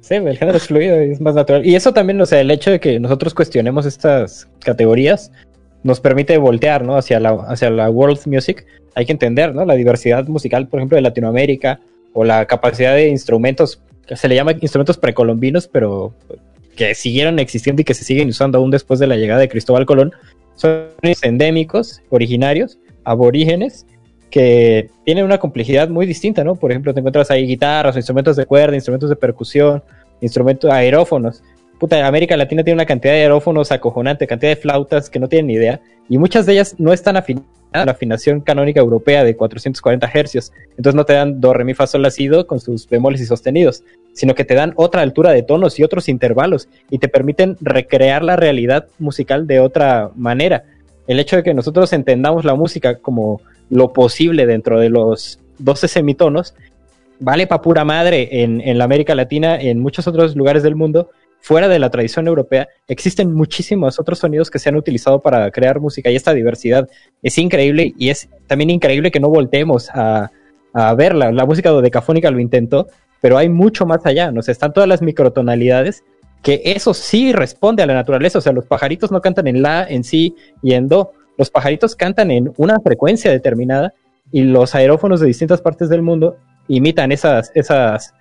Sí, 0.00 0.14
el 0.16 0.36
género 0.36 0.58
es 0.58 0.66
fluido 0.66 1.02
y 1.02 1.12
es 1.12 1.20
más 1.20 1.36
natural. 1.36 1.64
Y 1.64 1.76
eso 1.76 1.92
también, 1.92 2.20
o 2.20 2.26
sea, 2.26 2.40
el 2.40 2.50
hecho 2.50 2.72
de 2.72 2.80
que 2.80 2.98
nosotros 2.98 3.34
cuestionemos 3.34 3.86
estas 3.86 4.48
categorías 4.58 5.30
nos 5.84 6.00
permite 6.00 6.36
voltear, 6.38 6.84
¿no? 6.84 6.96
Hacia 6.96 7.20
la, 7.20 7.30
hacia 7.46 7.70
la 7.70 7.88
world 7.88 8.20
music. 8.26 8.66
Hay 8.94 9.06
que 9.06 9.12
entender, 9.12 9.54
¿no? 9.54 9.64
La 9.64 9.74
diversidad 9.74 10.26
musical, 10.26 10.68
por 10.68 10.80
ejemplo, 10.80 10.96
de 10.96 11.02
Latinoamérica 11.02 11.80
o 12.12 12.24
la 12.24 12.46
capacidad 12.46 12.94
de 12.94 13.08
instrumentos, 13.08 13.80
que 14.06 14.16
se 14.16 14.28
le 14.28 14.34
llama 14.34 14.52
instrumentos 14.60 14.98
precolombinos, 14.98 15.68
pero 15.68 16.14
que 16.76 16.94
siguieron 16.94 17.38
existiendo 17.38 17.82
y 17.82 17.84
que 17.84 17.94
se 17.94 18.04
siguen 18.04 18.28
usando 18.28 18.58
aún 18.58 18.70
después 18.70 18.98
de 19.00 19.06
la 19.06 19.16
llegada 19.16 19.40
de 19.40 19.48
Cristóbal 19.48 19.86
Colón. 19.86 20.12
Son 20.56 20.88
endémicos, 21.22 22.02
originarios, 22.10 22.78
aborígenes, 23.04 23.86
que 24.32 24.88
tienen 25.04 25.26
una 25.26 25.36
complejidad 25.36 25.90
muy 25.90 26.06
distinta, 26.06 26.42
¿no? 26.42 26.56
Por 26.56 26.72
ejemplo, 26.72 26.94
te 26.94 27.00
encuentras 27.00 27.30
ahí 27.30 27.46
guitarras, 27.46 27.94
instrumentos 27.96 28.34
de 28.34 28.46
cuerda, 28.46 28.74
instrumentos 28.74 29.10
de 29.10 29.16
percusión, 29.16 29.84
instrumentos 30.22 30.72
aerófonos. 30.72 31.42
Puta, 31.78 32.04
América 32.06 32.34
Latina 32.36 32.64
tiene 32.64 32.78
una 32.78 32.86
cantidad 32.86 33.12
de 33.12 33.20
aerófonos 33.20 33.70
acojonante, 33.70 34.26
cantidad 34.26 34.52
de 34.52 34.56
flautas 34.56 35.10
que 35.10 35.18
no 35.18 35.28
tienen 35.28 35.48
ni 35.48 35.54
idea, 35.54 35.80
y 36.08 36.16
muchas 36.16 36.46
de 36.46 36.54
ellas 36.54 36.76
no 36.78 36.94
están 36.94 37.18
afinadas 37.18 37.46
a 37.72 37.84
la 37.84 37.92
afinación 37.92 38.40
canónica 38.40 38.80
europea 38.80 39.22
de 39.22 39.36
440 39.36 40.10
hercios. 40.14 40.50
Entonces 40.78 40.94
no 40.94 41.04
te 41.04 41.12
dan 41.12 41.38
do, 41.38 41.52
re, 41.52 41.64
mi, 41.64 41.74
fa, 41.74 41.86
sol, 41.86 42.00
la, 42.00 42.10
si, 42.10 42.26
do 42.26 42.46
con 42.46 42.58
sus 42.58 42.88
bemoles 42.88 43.20
y 43.20 43.26
sostenidos, 43.26 43.84
sino 44.14 44.34
que 44.34 44.44
te 44.44 44.54
dan 44.54 44.72
otra 44.76 45.02
altura 45.02 45.32
de 45.32 45.42
tonos 45.42 45.78
y 45.78 45.82
otros 45.82 46.08
intervalos 46.08 46.68
y 46.88 46.98
te 46.98 47.08
permiten 47.08 47.58
recrear 47.60 48.24
la 48.24 48.36
realidad 48.36 48.86
musical 48.98 49.46
de 49.46 49.60
otra 49.60 50.10
manera. 50.16 50.64
El 51.06 51.20
hecho 51.20 51.36
de 51.36 51.42
que 51.42 51.52
nosotros 51.52 51.92
entendamos 51.92 52.46
la 52.46 52.54
música 52.54 52.96
como 52.96 53.42
lo 53.72 53.94
posible 53.94 54.44
dentro 54.44 54.78
de 54.78 54.90
los 54.90 55.40
12 55.58 55.88
semitonos, 55.88 56.54
vale 57.20 57.46
pa' 57.46 57.62
pura 57.62 57.84
madre 57.86 58.42
en, 58.42 58.60
en 58.60 58.76
la 58.76 58.84
América 58.84 59.14
Latina, 59.14 59.58
en 59.58 59.80
muchos 59.80 60.06
otros 60.06 60.36
lugares 60.36 60.62
del 60.62 60.76
mundo, 60.76 61.08
fuera 61.40 61.68
de 61.68 61.78
la 61.78 61.88
tradición 61.88 62.28
europea, 62.28 62.68
existen 62.86 63.32
muchísimos 63.32 63.98
otros 63.98 64.18
sonidos 64.18 64.50
que 64.50 64.58
se 64.58 64.68
han 64.68 64.76
utilizado 64.76 65.22
para 65.22 65.50
crear 65.50 65.80
música 65.80 66.10
y 66.10 66.16
esta 66.16 66.34
diversidad 66.34 66.86
es 67.22 67.38
increíble 67.38 67.94
y 67.98 68.10
es 68.10 68.28
también 68.46 68.68
increíble 68.68 69.10
que 69.10 69.20
no 69.20 69.30
volteemos 69.30 69.88
a, 69.94 70.30
a 70.74 70.94
verla. 70.94 71.32
La 71.32 71.46
música 71.46 71.70
dodecafónica 71.70 72.30
lo 72.30 72.40
intentó, 72.40 72.88
pero 73.22 73.38
hay 73.38 73.48
mucho 73.48 73.86
más 73.86 74.04
allá, 74.04 74.30
¿no? 74.30 74.40
O 74.40 74.42
sea, 74.42 74.52
están 74.52 74.74
todas 74.74 74.88
las 74.88 75.00
microtonalidades 75.00 76.04
que 76.42 76.60
eso 76.64 76.92
sí 76.92 77.32
responde 77.32 77.82
a 77.82 77.86
la 77.86 77.94
naturaleza, 77.94 78.38
o 78.38 78.42
sea, 78.42 78.52
los 78.52 78.66
pajaritos 78.66 79.10
no 79.10 79.22
cantan 79.22 79.46
en 79.46 79.62
la, 79.62 79.86
en 79.88 80.04
sí 80.04 80.34
y 80.62 80.74
en 80.74 80.88
do, 80.88 81.12
los 81.38 81.50
pajaritos 81.50 81.96
cantan 81.96 82.30
en 82.30 82.52
una 82.56 82.78
frecuencia 82.80 83.30
determinada 83.30 83.92
y 84.30 84.42
los 84.42 84.74
aerófonos 84.74 85.20
de 85.20 85.26
distintas 85.26 85.60
partes 85.60 85.88
del 85.88 86.02
mundo 86.02 86.36
imitan 86.68 87.12
esas, 87.12 87.50
esas, 87.54 88.14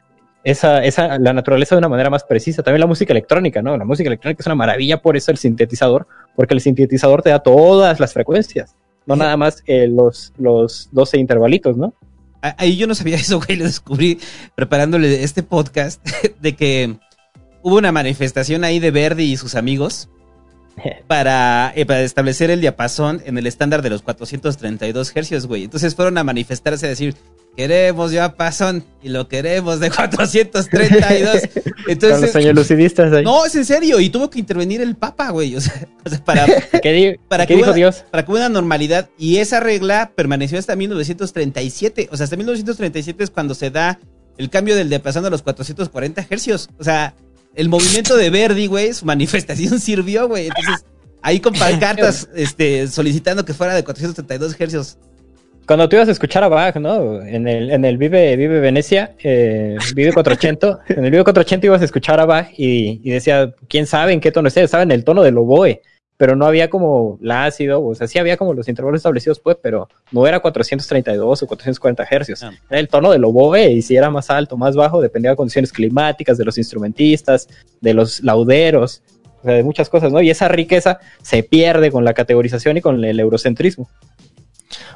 esa, 0.43 0.83
esa, 0.83 1.19
la 1.19 1.33
naturaleza 1.33 1.75
de 1.75 1.79
una 1.79 1.89
manera 1.89 2.09
más 2.09 2.23
precisa. 2.23 2.63
También 2.63 2.81
la 2.81 2.87
música 2.87 3.13
electrónica, 3.13 3.61
¿no? 3.61 3.77
La 3.77 3.85
música 3.85 4.07
electrónica 4.09 4.41
es 4.41 4.45
una 4.45 4.55
maravilla 4.55 5.01
por 5.01 5.15
eso 5.15 5.31
el 5.31 5.37
sintetizador, 5.37 6.07
porque 6.35 6.53
el 6.53 6.61
sintetizador 6.61 7.21
te 7.21 7.29
da 7.29 7.39
todas 7.39 7.99
las 7.99 8.13
frecuencias, 8.13 8.75
no 9.05 9.15
nada 9.15 9.37
más 9.37 9.63
eh, 9.67 9.87
los, 9.87 10.33
los 10.37 10.89
12 10.91 11.17
intervalitos, 11.17 11.77
¿no? 11.77 11.93
Ahí 12.41 12.75
yo 12.75 12.87
no 12.87 12.95
sabía 12.95 13.15
eso, 13.17 13.39
güey, 13.39 13.57
lo 13.57 13.65
descubrí 13.65 14.19
preparándole 14.55 15.23
este 15.23 15.43
podcast 15.43 16.05
de 16.41 16.55
que 16.55 16.95
hubo 17.61 17.77
una 17.77 17.91
manifestación 17.91 18.63
ahí 18.63 18.79
de 18.79 18.91
Verdi 18.91 19.31
y 19.31 19.37
sus 19.37 19.55
amigos 19.55 20.09
para, 21.07 21.71
eh, 21.75 21.85
para 21.85 22.01
establecer 22.01 22.49
el 22.49 22.61
diapasón 22.61 23.21
en 23.25 23.37
el 23.37 23.47
estándar 23.47 23.81
de 23.81 23.89
los 23.89 24.01
432 24.01 25.11
hercios, 25.15 25.47
güey. 25.47 25.63
Entonces 25.65 25.95
fueron 25.95 26.17
a 26.17 26.23
manifestarse 26.23 26.85
a 26.85 26.89
decir, 26.89 27.15
queremos 27.55 28.11
diapasón 28.11 28.83
y 29.03 29.09
lo 29.09 29.27
queremos 29.27 29.79
de 29.79 29.89
432. 29.95 31.41
Con 31.53 31.63
los 31.73 31.87
Entonces, 31.87 32.31
sueños 32.31 32.55
lucidistas 32.55 33.11
ahí. 33.13 33.23
no, 33.23 33.45
es 33.45 33.55
en 33.55 33.65
serio, 33.65 33.99
y 33.99 34.09
tuvo 34.09 34.29
que 34.29 34.39
intervenir 34.39 34.81
el 34.81 34.95
Papa, 34.95 35.29
güey, 35.31 35.55
o 35.55 35.61
sea, 35.61 35.73
para, 36.25 36.45
¿Qué, 36.81 37.19
para 37.27 37.45
qué 37.45 37.53
que 37.53 37.57
dijo 37.57 37.71
hubiera- 37.71 37.75
Dios? 37.75 38.05
para 38.09 38.23
que 38.25 38.31
hubiera 38.31 38.47
una 38.47 38.53
normalidad. 38.53 39.09
Y 39.17 39.37
esa 39.37 39.59
regla 39.59 40.11
permaneció 40.15 40.57
hasta 40.59 40.75
1937. 40.75 42.09
O 42.11 42.17
sea, 42.17 42.23
hasta 42.23 42.35
1937 42.37 43.23
es 43.23 43.29
cuando 43.29 43.53
se 43.55 43.69
da 43.71 43.99
el 44.37 44.49
cambio 44.49 44.75
del 44.75 44.89
diapasón 44.89 45.25
a 45.25 45.29
los 45.29 45.41
440 45.41 46.25
hercios. 46.29 46.69
O 46.79 46.83
sea, 46.83 47.13
el 47.55 47.69
movimiento 47.69 48.15
de 48.15 48.29
Verdi, 48.29 48.67
güey, 48.67 48.93
su 48.93 49.05
manifestación 49.05 49.79
sirvió, 49.81 50.27
güey. 50.27 50.47
Entonces, 50.47 50.85
ahí 51.21 51.39
con 51.39 51.53
pancartas 51.53 52.29
este, 52.35 52.87
solicitando 52.87 53.45
que 53.45 53.53
fuera 53.53 53.75
de 53.75 53.83
432 53.83 54.59
hercios. 54.59 54.97
Cuando 55.67 55.87
tú 55.87 55.95
ibas 55.95 56.09
a 56.09 56.11
escuchar 56.11 56.43
a 56.43 56.49
Bach, 56.49 56.75
¿no? 56.77 57.21
En 57.21 57.47
el, 57.47 57.71
en 57.71 57.85
el 57.85 57.97
Vive, 57.97 58.35
Vive 58.35 58.59
Venecia, 58.59 59.15
eh, 59.23 59.77
Vive 59.95 60.11
480, 60.11 60.79
en 60.89 61.05
el 61.05 61.11
Vive 61.11 61.23
480 61.23 61.65
ibas 61.67 61.81
a 61.81 61.85
escuchar 61.85 62.19
a 62.19 62.25
Bach 62.25 62.47
y, 62.57 62.99
y 63.03 63.11
decía, 63.11 63.53
quién 63.69 63.85
sabe 63.85 64.11
en 64.11 64.19
qué 64.19 64.31
tono 64.31 64.47
esté, 64.47 64.63
estaba 64.63 64.83
en 64.83 64.91
el 64.91 65.03
tono 65.03 65.21
del 65.21 65.37
oboe, 65.37 65.81
pero 66.21 66.35
no 66.35 66.45
había 66.45 66.69
como 66.69 67.17
la 67.19 67.45
ácido, 67.45 67.83
o 67.83 67.95
sea, 67.95 68.05
sí 68.05 68.19
había 68.19 68.37
como 68.37 68.53
los 68.53 68.67
intervalos 68.67 68.99
establecidos, 68.99 69.39
pues, 69.39 69.57
pero 69.59 69.89
no 70.11 70.27
era 70.27 70.39
432 70.39 71.41
o 71.41 71.47
440 71.47 72.07
hercios, 72.11 72.43
Ah. 72.43 72.51
era 72.69 72.79
el 72.79 72.87
tono 72.89 73.09
del 73.09 73.23
oboe 73.25 73.71
y 73.71 73.81
si 73.81 73.95
era 73.95 74.11
más 74.11 74.29
alto, 74.29 74.55
más 74.55 74.75
bajo, 74.75 75.01
dependía 75.01 75.31
de 75.31 75.35
condiciones 75.35 75.73
climáticas, 75.73 76.37
de 76.37 76.45
los 76.45 76.59
instrumentistas, 76.59 77.49
de 77.79 77.95
los 77.95 78.21
lauderos, 78.21 79.01
o 79.39 79.45
sea, 79.45 79.53
de 79.55 79.63
muchas 79.63 79.89
cosas, 79.89 80.11
¿no? 80.11 80.21
Y 80.21 80.29
esa 80.29 80.47
riqueza 80.47 80.99
se 81.23 81.41
pierde 81.41 81.89
con 81.89 82.05
la 82.05 82.13
categorización 82.13 82.77
y 82.77 82.81
con 82.81 83.03
el 83.03 83.19
eurocentrismo. 83.19 83.89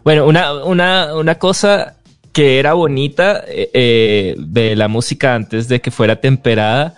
Bueno, 0.04 0.28
una, 0.28 0.64
una, 0.64 1.16
una 1.16 1.40
cosa 1.40 1.96
que 2.34 2.60
era 2.60 2.74
bonita 2.74 3.44
eh, 3.48 3.72
eh, 3.74 4.36
de 4.38 4.76
la 4.76 4.90
música 4.90 5.34
antes 5.34 5.68
de 5.70 5.82
que 5.82 5.90
fuera 5.90 6.22
temperada 6.22 6.94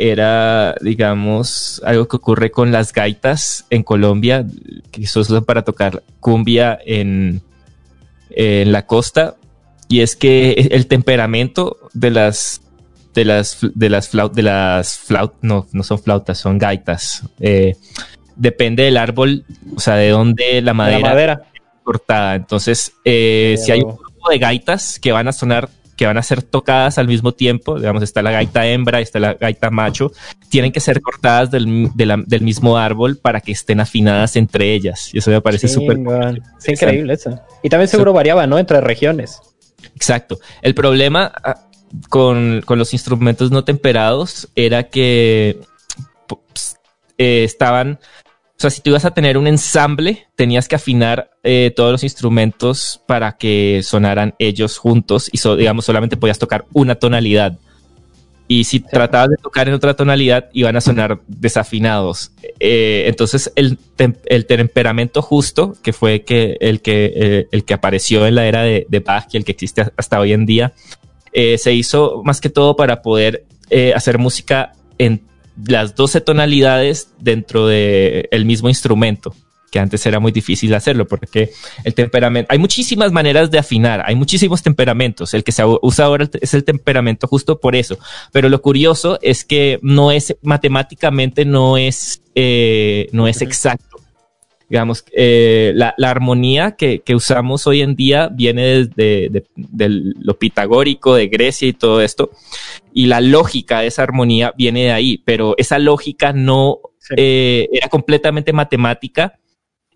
era, 0.00 0.74
digamos, 0.80 1.82
algo 1.84 2.08
que 2.08 2.16
ocurre 2.16 2.50
con 2.50 2.72
las 2.72 2.92
gaitas 2.92 3.66
en 3.68 3.82
Colombia, 3.82 4.46
que 4.90 5.06
se 5.06 5.18
usan 5.18 5.44
para 5.44 5.62
tocar 5.62 6.02
cumbia 6.20 6.78
en, 6.86 7.42
en 8.30 8.72
la 8.72 8.86
costa, 8.86 9.36
y 9.88 10.00
es 10.00 10.16
que 10.16 10.52
el 10.72 10.86
temperamento 10.86 11.76
de 11.92 12.10
las 12.10 12.62
de 13.12 13.24
las 13.26 13.58
de 13.74 13.90
las 13.90 14.08
flaut, 14.08 14.32
de 14.32 14.42
las 14.42 14.96
flaut, 14.96 15.34
no, 15.42 15.66
no 15.72 15.82
son 15.82 15.98
flautas, 15.98 16.38
son 16.38 16.56
gaitas. 16.56 17.24
eh, 17.40 17.74
depende 18.36 18.84
del 18.84 18.96
árbol, 18.96 19.44
o 19.76 19.80
sea, 19.80 19.96
de 19.96 20.08
dónde 20.08 20.62
la 20.62 20.70
De 20.70 20.74
madera, 20.74 20.98
la 21.00 21.08
madera. 21.10 21.42
cortada. 21.82 22.36
Entonces, 22.36 22.92
eh, 23.04 23.56
si 23.62 23.70
hay 23.70 23.80
un 23.82 23.96
grupo 23.96 24.30
de 24.30 24.38
gaitas 24.38 24.98
que 24.98 25.12
van 25.12 25.28
a 25.28 25.32
sonar, 25.32 25.68
que 26.00 26.06
van 26.06 26.16
a 26.16 26.22
ser 26.22 26.42
tocadas 26.42 26.96
al 26.96 27.08
mismo 27.08 27.32
tiempo, 27.32 27.78
digamos, 27.78 28.02
está 28.02 28.22
la 28.22 28.30
gaita 28.30 28.66
hembra, 28.66 29.00
está 29.00 29.20
la 29.20 29.34
gaita 29.34 29.68
macho, 29.68 30.12
tienen 30.48 30.72
que 30.72 30.80
ser 30.80 31.02
cortadas 31.02 31.50
del, 31.50 31.90
de 31.94 32.06
la- 32.06 32.24
del 32.26 32.40
mismo 32.40 32.78
árbol 32.78 33.18
para 33.18 33.42
que 33.42 33.52
estén 33.52 33.80
afinadas 33.80 34.34
entre 34.36 34.72
ellas. 34.72 35.10
Y 35.12 35.18
eso 35.18 35.30
me 35.30 35.42
parece 35.42 35.68
súper. 35.68 35.98
Es 36.58 36.68
increíble 36.70 37.12
eso. 37.12 37.38
Y 37.62 37.68
también 37.68 37.86
seguro 37.88 38.14
variaba, 38.14 38.46
¿no? 38.46 38.58
Entre 38.58 38.80
regiones. 38.80 39.42
Exacto. 39.94 40.38
El 40.62 40.74
problema 40.74 41.30
ah, 41.44 41.66
con, 42.08 42.62
con 42.64 42.78
los 42.78 42.94
instrumentos 42.94 43.50
no 43.50 43.62
temperados 43.62 44.48
era 44.54 44.84
que 44.84 45.60
eh, 47.18 47.44
estaban, 47.44 47.98
o 48.60 48.62
sea, 48.62 48.68
si 48.68 48.82
tú 48.82 48.90
ibas 48.90 49.06
a 49.06 49.14
tener 49.14 49.38
un 49.38 49.46
ensamble, 49.46 50.26
tenías 50.36 50.68
que 50.68 50.74
afinar 50.74 51.30
eh, 51.42 51.72
todos 51.74 51.92
los 51.92 52.04
instrumentos 52.04 53.00
para 53.06 53.38
que 53.38 53.80
sonaran 53.82 54.34
ellos 54.38 54.76
juntos 54.76 55.30
y, 55.32 55.38
so- 55.38 55.56
digamos, 55.56 55.86
solamente 55.86 56.18
podías 56.18 56.38
tocar 56.38 56.66
una 56.74 56.96
tonalidad. 56.96 57.56
Y 58.48 58.64
si 58.64 58.80
tratabas 58.80 59.30
de 59.30 59.36
tocar 59.38 59.66
en 59.66 59.72
otra 59.72 59.94
tonalidad, 59.96 60.50
iban 60.52 60.76
a 60.76 60.82
sonar 60.82 61.20
desafinados. 61.26 62.32
Eh, 62.58 63.04
entonces, 63.06 63.50
el, 63.56 63.78
tem- 63.96 64.18
el 64.26 64.44
temperamento 64.44 65.22
justo, 65.22 65.74
que 65.82 65.94
fue 65.94 66.24
que 66.24 66.58
el, 66.60 66.82
que, 66.82 67.12
eh, 67.16 67.48
el 67.52 67.64
que 67.64 67.72
apareció 67.72 68.26
en 68.26 68.34
la 68.34 68.44
era 68.46 68.62
de, 68.62 68.84
de 68.90 69.00
Bach 69.00 69.24
y 69.32 69.38
el 69.38 69.44
que 69.46 69.52
existe 69.52 69.86
hasta 69.96 70.20
hoy 70.20 70.34
en 70.34 70.44
día, 70.44 70.74
se 71.32 71.72
hizo 71.72 72.20
más 72.26 72.42
que 72.42 72.50
todo 72.50 72.76
para 72.76 73.00
poder 73.00 73.46
hacer 73.94 74.18
música 74.18 74.74
en 74.98 75.29
las 75.66 75.94
12 75.94 76.20
tonalidades 76.20 77.12
dentro 77.18 77.66
del 77.66 78.28
el 78.30 78.44
mismo 78.44 78.68
instrumento, 78.68 79.34
que 79.70 79.78
antes 79.78 80.04
era 80.04 80.20
muy 80.20 80.32
difícil 80.32 80.74
hacerlo 80.74 81.06
porque 81.06 81.50
el 81.84 81.94
temperamento, 81.94 82.48
hay 82.50 82.58
muchísimas 82.58 83.12
maneras 83.12 83.50
de 83.50 83.58
afinar, 83.58 84.02
hay 84.04 84.14
muchísimos 84.14 84.62
temperamentos, 84.62 85.32
el 85.34 85.44
que 85.44 85.52
se 85.52 85.62
usa 85.82 86.04
ahora 86.04 86.28
es 86.40 86.54
el 86.54 86.64
temperamento 86.64 87.26
justo 87.26 87.60
por 87.60 87.76
eso, 87.76 87.98
pero 88.32 88.48
lo 88.48 88.60
curioso 88.60 89.18
es 89.22 89.44
que 89.44 89.78
no 89.82 90.10
es 90.10 90.36
matemáticamente 90.42 91.44
no 91.44 91.78
es, 91.78 92.22
eh, 92.34 93.08
no 93.12 93.28
es 93.28 93.42
exacto. 93.42 93.89
Digamos, 94.70 95.04
eh, 95.12 95.72
la, 95.74 95.92
la 95.98 96.10
armonía 96.10 96.76
que, 96.76 97.00
que 97.00 97.14
usamos 97.14 97.66
hoy 97.66 97.82
en 97.82 97.96
día 97.96 98.28
viene 98.28 98.62
desde 98.86 99.28
de, 99.28 99.44
de 99.56 99.88
lo 99.88 100.38
pitagórico 100.38 101.14
de 101.16 101.26
Grecia 101.26 101.68
y 101.68 101.72
todo 101.74 102.00
esto, 102.00 102.30
y 102.94 103.06
la 103.06 103.20
lógica 103.20 103.80
de 103.80 103.88
esa 103.88 104.04
armonía 104.04 104.54
viene 104.56 104.84
de 104.84 104.92
ahí, 104.92 105.18
pero 105.24 105.54
esa 105.58 105.78
lógica 105.78 106.32
no 106.32 106.78
Sí. 107.02 107.14
eh, 107.16 107.68
era 107.72 107.88
completamente 107.88 108.52
matemática 108.52 109.38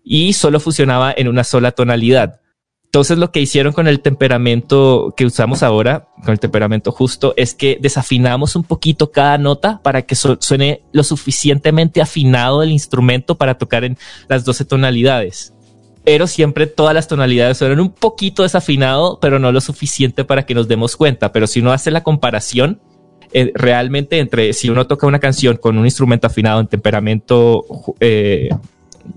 y 0.03 0.33
solo 0.33 0.59
funcionaba 0.59 1.13
en 1.15 1.27
una 1.27 1.43
sola 1.43 1.71
tonalidad. 1.71 2.41
Entonces 2.85 3.17
lo 3.17 3.31
que 3.31 3.41
hicieron 3.41 3.73
con 3.73 3.87
el 3.87 3.99
temperamento 3.99 5.13
que 5.17 5.25
usamos 5.25 5.63
ahora, 5.63 6.07
con 6.23 6.31
el 6.31 6.39
temperamento 6.39 6.91
justo, 6.93 7.33
es 7.35 7.53
que 7.53 7.77
desafinamos 7.81 8.55
un 8.55 8.63
poquito 8.63 9.11
cada 9.11 9.37
nota 9.37 9.81
para 9.83 10.03
que 10.03 10.15
su- 10.15 10.37
suene 10.39 10.81
lo 10.93 11.03
suficientemente 11.03 12.01
afinado 12.01 12.63
el 12.63 12.71
instrumento 12.71 13.35
para 13.35 13.57
tocar 13.57 13.83
en 13.83 13.97
las 14.29 14.45
12 14.45 14.63
tonalidades. 14.63 15.51
Pero 16.05 16.27
siempre 16.27 16.67
todas 16.67 16.93
las 16.93 17.07
tonalidades 17.07 17.57
suenan 17.57 17.79
un 17.81 17.89
poquito 17.91 18.43
desafinado, 18.43 19.19
pero 19.19 19.39
no 19.39 19.51
lo 19.51 19.59
suficiente 19.59 20.23
para 20.23 20.45
que 20.45 20.53
nos 20.53 20.67
demos 20.67 20.95
cuenta. 20.95 21.31
Pero 21.33 21.47
si 21.47 21.59
uno 21.59 21.73
hace 21.73 21.91
la 21.91 22.03
comparación, 22.03 22.79
eh, 23.33 23.51
realmente 23.55 24.19
entre 24.19 24.53
si 24.53 24.69
uno 24.69 24.87
toca 24.87 25.07
una 25.07 25.19
canción 25.19 25.57
con 25.57 25.77
un 25.77 25.83
instrumento 25.85 26.27
afinado 26.27 26.61
en 26.61 26.67
temperamento 26.67 27.65
eh, 27.99 28.49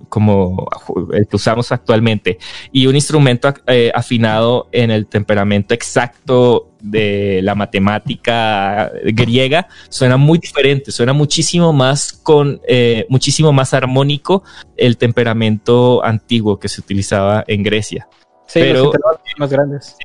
como 0.08 0.68
el 1.12 1.26
que 1.26 1.36
usamos 1.36 1.72
actualmente 1.72 2.38
y 2.72 2.86
un 2.86 2.94
instrumento 2.94 3.52
eh, 3.66 3.90
afinado 3.94 4.68
en 4.72 4.90
el 4.90 5.06
temperamento 5.06 5.74
exacto 5.74 6.70
de 6.80 7.40
la 7.42 7.54
matemática 7.54 8.92
griega 9.04 9.68
suena 9.88 10.16
muy 10.16 10.38
diferente, 10.38 10.92
suena 10.92 11.12
muchísimo 11.12 11.72
más 11.72 12.12
con 12.12 12.60
eh, 12.68 13.06
muchísimo 13.08 13.52
más 13.52 13.74
armónico 13.74 14.44
el 14.76 14.96
temperamento 14.96 16.04
antiguo 16.04 16.58
que 16.58 16.68
se 16.68 16.80
utilizaba 16.80 17.44
en 17.46 17.62
Grecia. 17.62 18.08
Sí, 18.46 18.60
Pero- 18.60 18.84
los 18.84 18.94
más 19.38 19.50
grandes. 19.50 19.96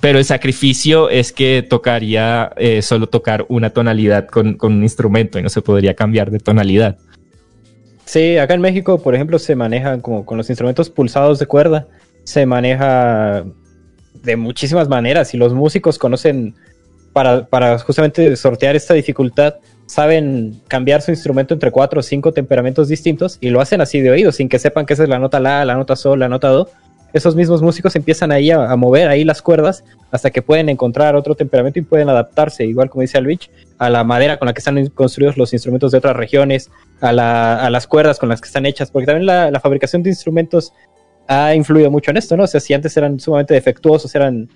Pero 0.00 0.18
el 0.18 0.24
sacrificio 0.24 1.10
es 1.10 1.32
que 1.32 1.66
tocaría 1.68 2.52
eh, 2.56 2.82
solo 2.82 3.08
tocar 3.08 3.44
una 3.48 3.70
tonalidad 3.70 4.28
con, 4.28 4.54
con 4.54 4.72
un 4.72 4.82
instrumento 4.84 5.38
y 5.40 5.42
no 5.42 5.48
se 5.48 5.60
podría 5.60 5.94
cambiar 5.94 6.30
de 6.30 6.38
tonalidad. 6.38 6.98
Sí, 8.08 8.38
acá 8.38 8.54
en 8.54 8.62
México, 8.62 8.98
por 9.02 9.14
ejemplo, 9.14 9.38
se 9.38 9.54
maneja 9.54 10.00
como 10.00 10.24
con 10.24 10.38
los 10.38 10.48
instrumentos 10.48 10.88
pulsados 10.88 11.38
de 11.38 11.44
cuerda. 11.44 11.86
Se 12.24 12.46
maneja 12.46 13.44
de 14.22 14.34
muchísimas 14.34 14.88
maneras 14.88 15.34
y 15.34 15.36
los 15.36 15.52
músicos 15.52 15.98
conocen 15.98 16.54
para, 17.12 17.44
para 17.44 17.78
justamente 17.80 18.34
sortear 18.36 18.76
esta 18.76 18.94
dificultad, 18.94 19.56
saben 19.84 20.58
cambiar 20.68 21.02
su 21.02 21.10
instrumento 21.10 21.52
entre 21.52 21.70
cuatro 21.70 22.00
o 22.00 22.02
cinco 22.02 22.32
temperamentos 22.32 22.88
distintos 22.88 23.36
y 23.42 23.50
lo 23.50 23.60
hacen 23.60 23.82
así 23.82 24.00
de 24.00 24.10
oído, 24.10 24.32
sin 24.32 24.48
que 24.48 24.58
sepan 24.58 24.86
que 24.86 24.94
esa 24.94 25.02
es 25.02 25.10
la 25.10 25.18
nota 25.18 25.38
la, 25.38 25.62
la 25.66 25.74
nota 25.74 25.94
sol, 25.94 26.18
la 26.18 26.30
nota 26.30 26.48
do. 26.48 26.70
Esos 27.12 27.36
mismos 27.36 27.60
músicos 27.60 27.94
empiezan 27.94 28.32
ahí 28.32 28.50
a, 28.50 28.70
a 28.70 28.76
mover 28.76 29.08
ahí 29.08 29.22
las 29.22 29.42
cuerdas 29.42 29.84
hasta 30.10 30.30
que 30.30 30.40
pueden 30.40 30.70
encontrar 30.70 31.14
otro 31.14 31.34
temperamento 31.34 31.78
y 31.78 31.82
pueden 31.82 32.08
adaptarse, 32.08 32.64
igual 32.64 32.88
como 32.88 33.02
dice 33.02 33.18
Alvich, 33.18 33.50
a 33.76 33.90
la 33.90 34.02
madera 34.02 34.38
con 34.38 34.46
la 34.46 34.54
que 34.54 34.60
están 34.60 34.86
construidos 34.88 35.36
los 35.36 35.52
instrumentos 35.52 35.92
de 35.92 35.98
otras 35.98 36.16
regiones, 36.16 36.70
a, 37.00 37.12
la- 37.12 37.64
a 37.64 37.70
las 37.70 37.86
cuerdas 37.86 38.18
con 38.18 38.28
las 38.28 38.40
que 38.40 38.46
están 38.46 38.66
hechas, 38.66 38.90
porque 38.90 39.06
también 39.06 39.26
la, 39.26 39.50
la 39.50 39.60
fabricación 39.60 40.02
de 40.02 40.10
instrumentos 40.10 40.72
ha 41.28 41.54
influido 41.54 41.90
mucho 41.90 42.10
en 42.10 42.16
esto, 42.16 42.36
¿no? 42.36 42.44
O 42.44 42.46
sea, 42.46 42.60
si 42.60 42.74
antes 42.74 42.96
eran 42.96 43.20
sumamente 43.20 43.54
defectuosos, 43.54 44.14
eran 44.14 44.48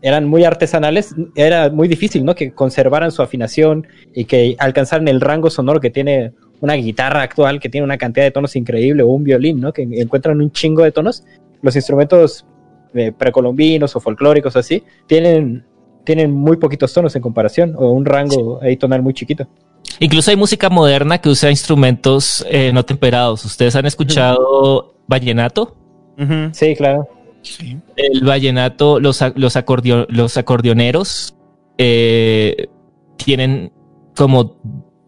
eran 0.00 0.26
muy 0.26 0.44
artesanales, 0.44 1.12
era 1.34 1.70
muy 1.70 1.88
difícil, 1.88 2.24
¿no? 2.24 2.36
Que 2.36 2.52
conservaran 2.52 3.10
su 3.10 3.20
afinación 3.20 3.84
y 4.14 4.26
que 4.26 4.54
alcanzaran 4.60 5.08
el 5.08 5.20
rango 5.20 5.50
sonoro 5.50 5.80
que 5.80 5.90
tiene 5.90 6.32
una 6.60 6.74
guitarra 6.74 7.22
actual, 7.22 7.58
que 7.58 7.68
tiene 7.68 7.84
una 7.84 7.98
cantidad 7.98 8.24
de 8.24 8.30
tonos 8.30 8.54
increíble, 8.54 9.02
o 9.02 9.08
un 9.08 9.24
violín, 9.24 9.60
¿no? 9.60 9.72
Que 9.72 9.82
encuentran 9.82 10.40
un 10.40 10.52
chingo 10.52 10.84
de 10.84 10.92
tonos. 10.92 11.24
Los 11.62 11.74
instrumentos 11.74 12.46
eh, 12.94 13.10
precolombinos 13.10 13.96
o 13.96 14.00
folclóricos 14.00 14.54
así, 14.54 14.84
tienen, 15.08 15.64
tienen 16.04 16.30
muy 16.30 16.58
poquitos 16.58 16.94
tonos 16.94 17.16
en 17.16 17.22
comparación, 17.22 17.74
o 17.76 17.90
un 17.90 18.04
rango 18.04 18.60
ahí 18.62 18.76
tonal 18.76 19.02
muy 19.02 19.14
chiquito. 19.14 19.48
Incluso 20.00 20.30
hay 20.30 20.36
música 20.36 20.68
moderna 20.70 21.18
que 21.18 21.28
usa 21.28 21.50
instrumentos 21.50 22.44
eh, 22.48 22.70
no 22.72 22.84
temperados. 22.84 23.44
¿Ustedes 23.44 23.74
han 23.76 23.86
escuchado 23.86 24.94
vallenato? 25.06 25.76
Sí, 26.52 26.74
claro. 26.76 27.08
Sí. 27.42 27.78
El 27.96 28.24
vallenato, 28.24 29.00
los, 29.00 29.22
los, 29.36 29.56
acordio- 29.56 30.06
los 30.08 30.36
acordeoneros 30.36 31.34
eh, 31.78 32.66
tienen 33.16 33.72
como 34.16 34.56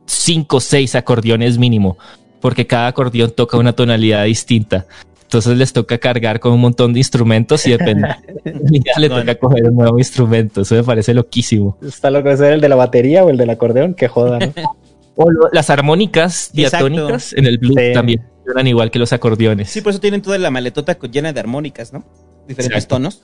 cinco 0.06 0.56
o 0.58 0.60
seis 0.60 0.94
acordeones 0.94 1.58
mínimo, 1.58 1.98
porque 2.40 2.66
cada 2.66 2.86
acordeón 2.88 3.30
toca 3.32 3.58
una 3.58 3.72
tonalidad 3.72 4.24
distinta. 4.24 4.86
Entonces 5.30 5.56
les 5.56 5.72
toca 5.72 5.96
cargar 5.98 6.40
con 6.40 6.52
un 6.52 6.60
montón 6.60 6.92
de 6.92 6.98
instrumentos 6.98 7.64
y 7.64 7.70
depende. 7.70 8.08
ya 8.44 8.98
le 9.00 9.08
toca 9.08 9.36
coger 9.36 9.68
un 9.68 9.76
nuevo 9.76 9.96
instrumento. 9.96 10.62
Eso 10.62 10.74
me 10.74 10.82
parece 10.82 11.14
loquísimo. 11.14 11.78
Está 11.86 12.10
lo 12.10 12.20
que 12.24 12.32
es 12.32 12.40
el 12.40 12.60
de 12.60 12.68
la 12.68 12.74
batería 12.74 13.22
o 13.24 13.30
el 13.30 13.36
del 13.36 13.48
acordeón, 13.50 13.94
que 13.94 14.08
joda, 14.08 14.40
¿no? 14.40 14.52
O 15.14 15.30
lo- 15.30 15.48
las 15.52 15.70
armónicas 15.70 16.50
Exacto. 16.54 16.88
diatónicas 16.88 17.32
en 17.34 17.46
el 17.46 17.58
blues 17.58 17.76
Sí. 17.78 17.92
también 17.92 18.22
suenan 18.44 18.66
igual 18.66 18.90
que 18.90 18.98
los 18.98 19.12
acordeones. 19.12 19.68
Sí, 19.70 19.82
por 19.82 19.90
eso 19.90 20.00
tienen 20.00 20.20
toda 20.22 20.36
la 20.38 20.50
maletota 20.50 20.98
llena 21.10 21.32
de 21.32 21.38
armónicas, 21.38 21.92
¿no? 21.92 22.04
Diferentes 22.48 22.84
Exacto. 22.84 22.96
tonos. 22.96 23.22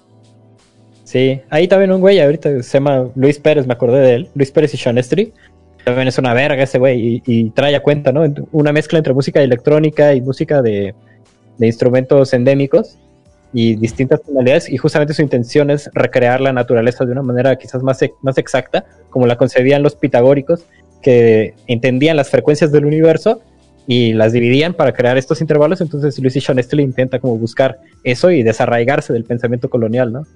Sí, 1.02 1.40
ahí 1.50 1.66
también 1.66 1.90
un 1.90 2.00
güey, 2.00 2.20
ahorita 2.20 2.62
se 2.62 2.72
llama 2.78 3.08
Luis 3.16 3.38
Pérez, 3.40 3.66
me 3.66 3.72
acordé 3.72 3.98
de 4.00 4.14
él. 4.14 4.28
Luis 4.34 4.50
Pérez 4.52 4.74
y 4.74 4.76
Sean 4.76 4.98
Estri. 4.98 5.32
También 5.84 6.06
es 6.08 6.18
una 6.18 6.34
verga 6.34 6.62
ese 6.62 6.78
güey 6.78 7.16
y, 7.16 7.22
y 7.26 7.50
trae 7.50 7.74
a 7.74 7.80
cuenta, 7.82 8.12
¿no? 8.12 8.22
Una 8.52 8.72
mezcla 8.72 8.98
entre 8.98 9.12
música 9.14 9.40
electrónica 9.42 10.14
y 10.14 10.20
música 10.20 10.62
de, 10.62 10.94
de 11.58 11.66
instrumentos 11.66 12.32
endémicos 12.32 12.98
y 13.52 13.76
distintas 13.76 14.22
tonalidades. 14.22 14.68
Y 14.68 14.76
justamente 14.76 15.14
su 15.14 15.22
intención 15.22 15.70
es 15.70 15.90
recrear 15.94 16.40
la 16.40 16.52
naturaleza 16.52 17.04
de 17.04 17.12
una 17.12 17.22
manera 17.22 17.56
quizás 17.56 17.82
más, 17.82 18.00
más 18.22 18.38
exacta, 18.38 18.84
como 19.10 19.26
la 19.26 19.36
concebían 19.36 19.82
los 19.82 19.94
pitagóricos, 19.94 20.64
que 21.02 21.54
entendían 21.66 22.16
las 22.16 22.30
frecuencias 22.30 22.72
del 22.72 22.84
universo 22.84 23.40
y 23.86 24.12
las 24.12 24.32
dividían 24.32 24.74
para 24.74 24.92
crear 24.92 25.16
estos 25.16 25.40
intervalos. 25.40 25.80
Entonces 25.80 26.18
Luis 26.18 26.36
y 26.36 26.40
Sean 26.40 26.58
Estri 26.58 26.82
intenta 26.82 27.18
como 27.18 27.38
buscar 27.38 27.78
eso 28.02 28.30
y 28.30 28.42
desarraigarse 28.42 29.12
del 29.12 29.24
pensamiento 29.24 29.70
colonial, 29.70 30.12
¿no? 30.12 30.26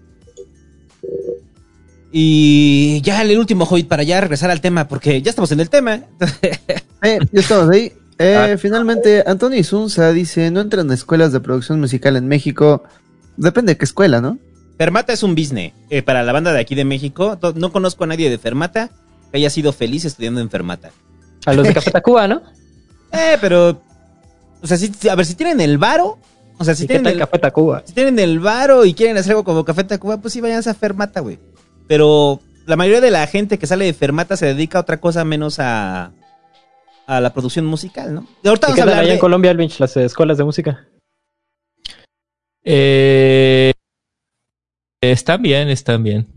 Y 2.12 3.00
ya 3.02 3.22
el 3.22 3.38
último 3.38 3.64
hobbit 3.64 3.86
para 3.86 4.02
ya 4.02 4.20
regresar 4.20 4.50
al 4.50 4.60
tema, 4.60 4.88
porque 4.88 5.22
ya 5.22 5.30
estamos 5.30 5.52
en 5.52 5.60
el 5.60 5.70
tema. 5.70 6.02
Eh, 7.02 7.18
ya 7.32 7.40
estamos 7.40 7.70
ahí. 7.70 7.94
Eh, 8.22 8.36
Ah. 8.36 8.58
Finalmente, 8.58 9.24
Antonio 9.26 9.58
Isunza 9.58 10.12
dice, 10.12 10.50
no 10.50 10.60
entran 10.60 10.90
a 10.90 10.94
escuelas 10.94 11.32
de 11.32 11.40
producción 11.40 11.80
musical 11.80 12.16
en 12.16 12.28
México. 12.28 12.82
Depende 13.38 13.72
de 13.72 13.78
qué 13.78 13.86
escuela, 13.86 14.20
¿no? 14.20 14.38
Fermata 14.76 15.12
es 15.14 15.22
un 15.22 15.34
business 15.34 15.72
eh, 15.88 16.02
para 16.02 16.22
la 16.22 16.32
banda 16.32 16.52
de 16.52 16.60
aquí 16.60 16.74
de 16.74 16.84
México. 16.84 17.38
No 17.54 17.72
conozco 17.72 18.04
a 18.04 18.06
nadie 18.08 18.28
de 18.28 18.36
Fermata 18.38 18.90
que 19.30 19.38
haya 19.38 19.48
sido 19.48 19.72
feliz 19.72 20.04
estudiando 20.04 20.40
en 20.40 20.50
Fermata. 20.50 20.90
A 21.46 21.54
los 21.54 21.66
de 21.66 21.72
Café 21.72 21.90
Tacuba, 21.90 22.28
¿no? 22.28 22.42
Eh, 23.12 23.38
pero. 23.40 23.80
O 24.62 24.66
sea, 24.66 24.76
si, 24.76 24.92
a 25.08 25.14
ver, 25.14 25.24
si 25.24 25.34
tienen 25.34 25.60
el 25.60 25.78
varo. 25.78 26.18
O 26.58 26.64
sea, 26.64 26.74
si 26.74 26.84
¿Y 26.84 26.86
qué 26.88 26.94
tienen, 26.94 27.14
el, 27.14 27.18
Café 27.18 27.38
Tacuba? 27.38 27.82
si 27.86 27.94
tienen 27.94 28.18
el 28.18 28.38
varo 28.38 28.84
y 28.84 28.92
quieren 28.92 29.16
hacer 29.16 29.32
algo 29.32 29.44
como 29.44 29.64
Café 29.64 29.84
Tacuba, 29.84 30.18
pues 30.18 30.34
sí, 30.34 30.42
vayan 30.42 30.62
a 30.66 30.74
Fermata, 30.74 31.20
güey. 31.20 31.38
Pero 31.88 32.40
la 32.66 32.76
mayoría 32.76 33.00
de 33.00 33.10
la 33.10 33.26
gente 33.26 33.58
que 33.58 33.66
sale 33.66 33.86
de 33.86 33.94
Fermata 33.94 34.36
se 34.36 34.44
dedica 34.46 34.76
a 34.78 34.82
otra 34.82 34.98
cosa 35.00 35.24
menos 35.24 35.58
a. 35.58 36.12
A 37.10 37.20
la 37.20 37.32
producción 37.32 37.66
musical, 37.66 38.14
¿no? 38.14 38.26
Y 38.42 38.48
ahorita 38.48 38.68
¿Y 38.68 38.70
vamos 38.70 38.76
qué 38.76 38.80
a 38.82 38.84
tal 38.84 38.88
hablar 38.90 38.98
allá 39.00 39.08
de- 39.08 39.14
en 39.14 39.20
Colombia, 39.20 39.50
Alvinch, 39.50 39.80
las 39.80 39.96
escuelas 39.96 40.38
de 40.38 40.44
música? 40.44 40.86
Eh, 42.62 43.72
están 45.02 45.42
bien, 45.42 45.68
están 45.68 46.02
bien. 46.04 46.28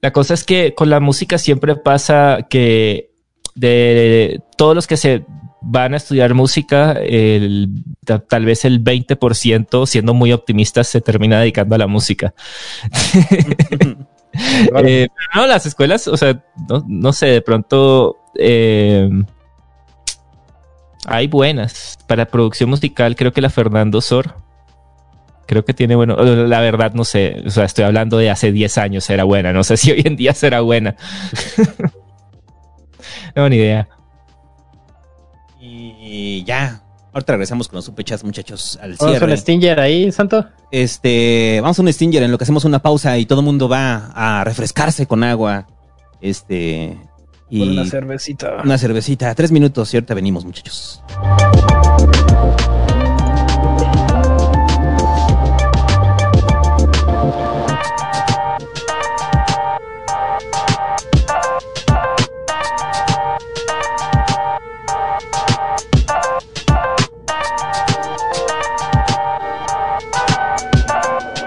La 0.00 0.12
cosa 0.12 0.34
es 0.34 0.44
que 0.44 0.74
con 0.74 0.90
la 0.90 1.00
música 1.00 1.38
siempre 1.38 1.76
pasa 1.76 2.46
que 2.48 3.10
de 3.54 4.40
todos 4.56 4.74
los 4.74 4.86
que 4.86 4.96
se 4.96 5.24
van 5.60 5.94
a 5.94 5.96
estudiar 5.96 6.34
música, 6.34 6.92
el- 6.92 7.68
ta- 8.04 8.18
tal 8.20 8.44
vez 8.44 8.64
el 8.64 8.80
20%, 8.80 9.86
siendo 9.86 10.12
muy 10.14 10.32
optimistas, 10.32 10.88
se 10.88 11.00
termina 11.00 11.40
dedicando 11.40 11.74
a 11.74 11.78
la 11.78 11.86
música. 11.86 12.34
Eh, 14.34 15.08
pero 15.14 15.42
no, 15.42 15.46
las 15.46 15.66
escuelas, 15.66 16.08
o 16.08 16.16
sea, 16.16 16.42
no, 16.66 16.82
no 16.88 17.12
sé, 17.12 17.26
de 17.26 17.42
pronto 17.42 18.16
eh, 18.38 19.06
hay 21.06 21.26
buenas. 21.26 21.98
Para 22.06 22.26
producción 22.26 22.70
musical, 22.70 23.16
creo 23.16 23.32
que 23.32 23.40
la 23.40 23.50
Fernando 23.50 24.00
Sor. 24.00 24.36
Creo 25.46 25.64
que 25.64 25.74
tiene 25.74 25.96
bueno. 25.96 26.16
La 26.16 26.60
verdad, 26.60 26.92
no 26.94 27.04
sé. 27.04 27.42
O 27.46 27.50
sea, 27.50 27.64
estoy 27.64 27.84
hablando 27.84 28.18
de 28.18 28.30
hace 28.30 28.52
10 28.52 28.78
años 28.78 29.08
era 29.10 29.24
buena. 29.24 29.52
No 29.52 29.64
sé 29.64 29.76
si 29.78 29.90
hoy 29.90 30.02
en 30.04 30.16
día 30.16 30.34
será 30.34 30.60
buena. 30.60 30.96
no, 33.36 33.48
ni 33.48 33.56
idea. 33.56 33.88
Y 35.60 36.44
ya. 36.44 36.82
Ahorita 37.12 37.32
regresamos 37.34 37.68
con 37.68 37.76
los 37.76 37.84
superchats, 37.84 38.24
muchachos, 38.24 38.78
al 38.80 38.94
Vamos 38.94 39.16
a 39.16 39.18
cierre. 39.18 39.32
un 39.32 39.38
Stinger 39.38 39.80
ahí, 39.80 40.10
Santo. 40.12 40.46
Este, 40.70 41.58
vamos 41.60 41.78
a 41.78 41.82
un 41.82 41.92
Stinger 41.92 42.22
en 42.22 42.32
lo 42.32 42.38
que 42.38 42.44
hacemos 42.44 42.64
una 42.64 42.78
pausa 42.78 43.18
y 43.18 43.26
todo 43.26 43.40
el 43.40 43.44
mundo 43.44 43.68
va 43.68 44.12
a 44.14 44.44
refrescarse 44.44 45.06
con 45.06 45.22
agua. 45.22 45.66
Este, 46.22 46.96
y 47.52 47.86
cervecita. 47.86 48.62
una 48.64 48.78
cervecita. 48.78 49.34
Tres 49.34 49.52
minutos 49.52 49.92
y 49.92 49.98
ahorita 49.98 50.14
venimos, 50.14 50.44
muchachos. 50.44 51.02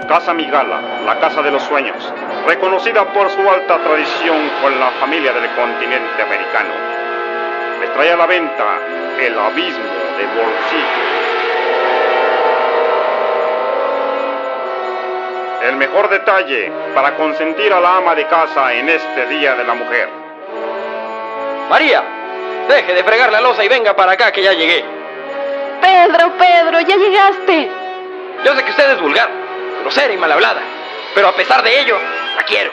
Casa 0.08 0.32
Migala, 0.32 1.04
la 1.04 1.18
casa 1.20 1.42
de 1.42 1.50
los 1.50 1.62
sueños, 1.64 1.96
reconocida 2.46 3.04
por 3.12 3.28
su 3.30 3.40
alta 3.40 3.78
tradición 3.78 4.50
con 4.62 4.78
la 4.78 4.90
familia 4.92 5.32
del 5.32 5.50
continente 5.50 6.22
americano. 6.22 6.74
Les 7.80 7.92
trae 7.92 8.12
a 8.12 8.16
la 8.16 8.26
venta 8.26 8.78
el 9.20 9.38
abismo 9.38 9.84
de 10.16 10.26
bolsillo. 10.26 11.16
El 15.62 15.76
mejor 15.76 16.08
detalle 16.08 16.70
para 16.94 17.16
consentir 17.16 17.72
a 17.72 17.80
la 17.80 17.96
ama 17.96 18.14
de 18.14 18.26
casa 18.26 18.72
en 18.74 18.88
este 18.88 19.26
Día 19.26 19.54
de 19.56 19.64
la 19.64 19.74
Mujer. 19.74 20.08
María, 21.68 22.04
deje 22.68 22.94
de 22.94 23.02
fregar 23.02 23.32
la 23.32 23.40
losa 23.40 23.64
y 23.64 23.68
venga 23.68 23.96
para 23.96 24.12
acá 24.12 24.30
que 24.30 24.42
ya 24.42 24.52
llegué. 24.52 24.84
Pedro, 25.80 26.32
Pedro, 26.38 26.80
ya 26.80 26.96
llegaste. 26.96 27.70
Yo 28.44 28.54
sé 28.54 28.62
que 28.62 28.70
usted 28.70 28.92
es 28.92 29.00
vulgar, 29.00 29.28
grosera 29.82 30.12
y 30.12 30.16
mal 30.16 30.30
hablada, 30.30 30.60
pero 31.16 31.28
a 31.28 31.32
pesar 31.32 31.62
de 31.62 31.80
ello, 31.80 31.96
la 32.36 32.42
quiero. 32.42 32.70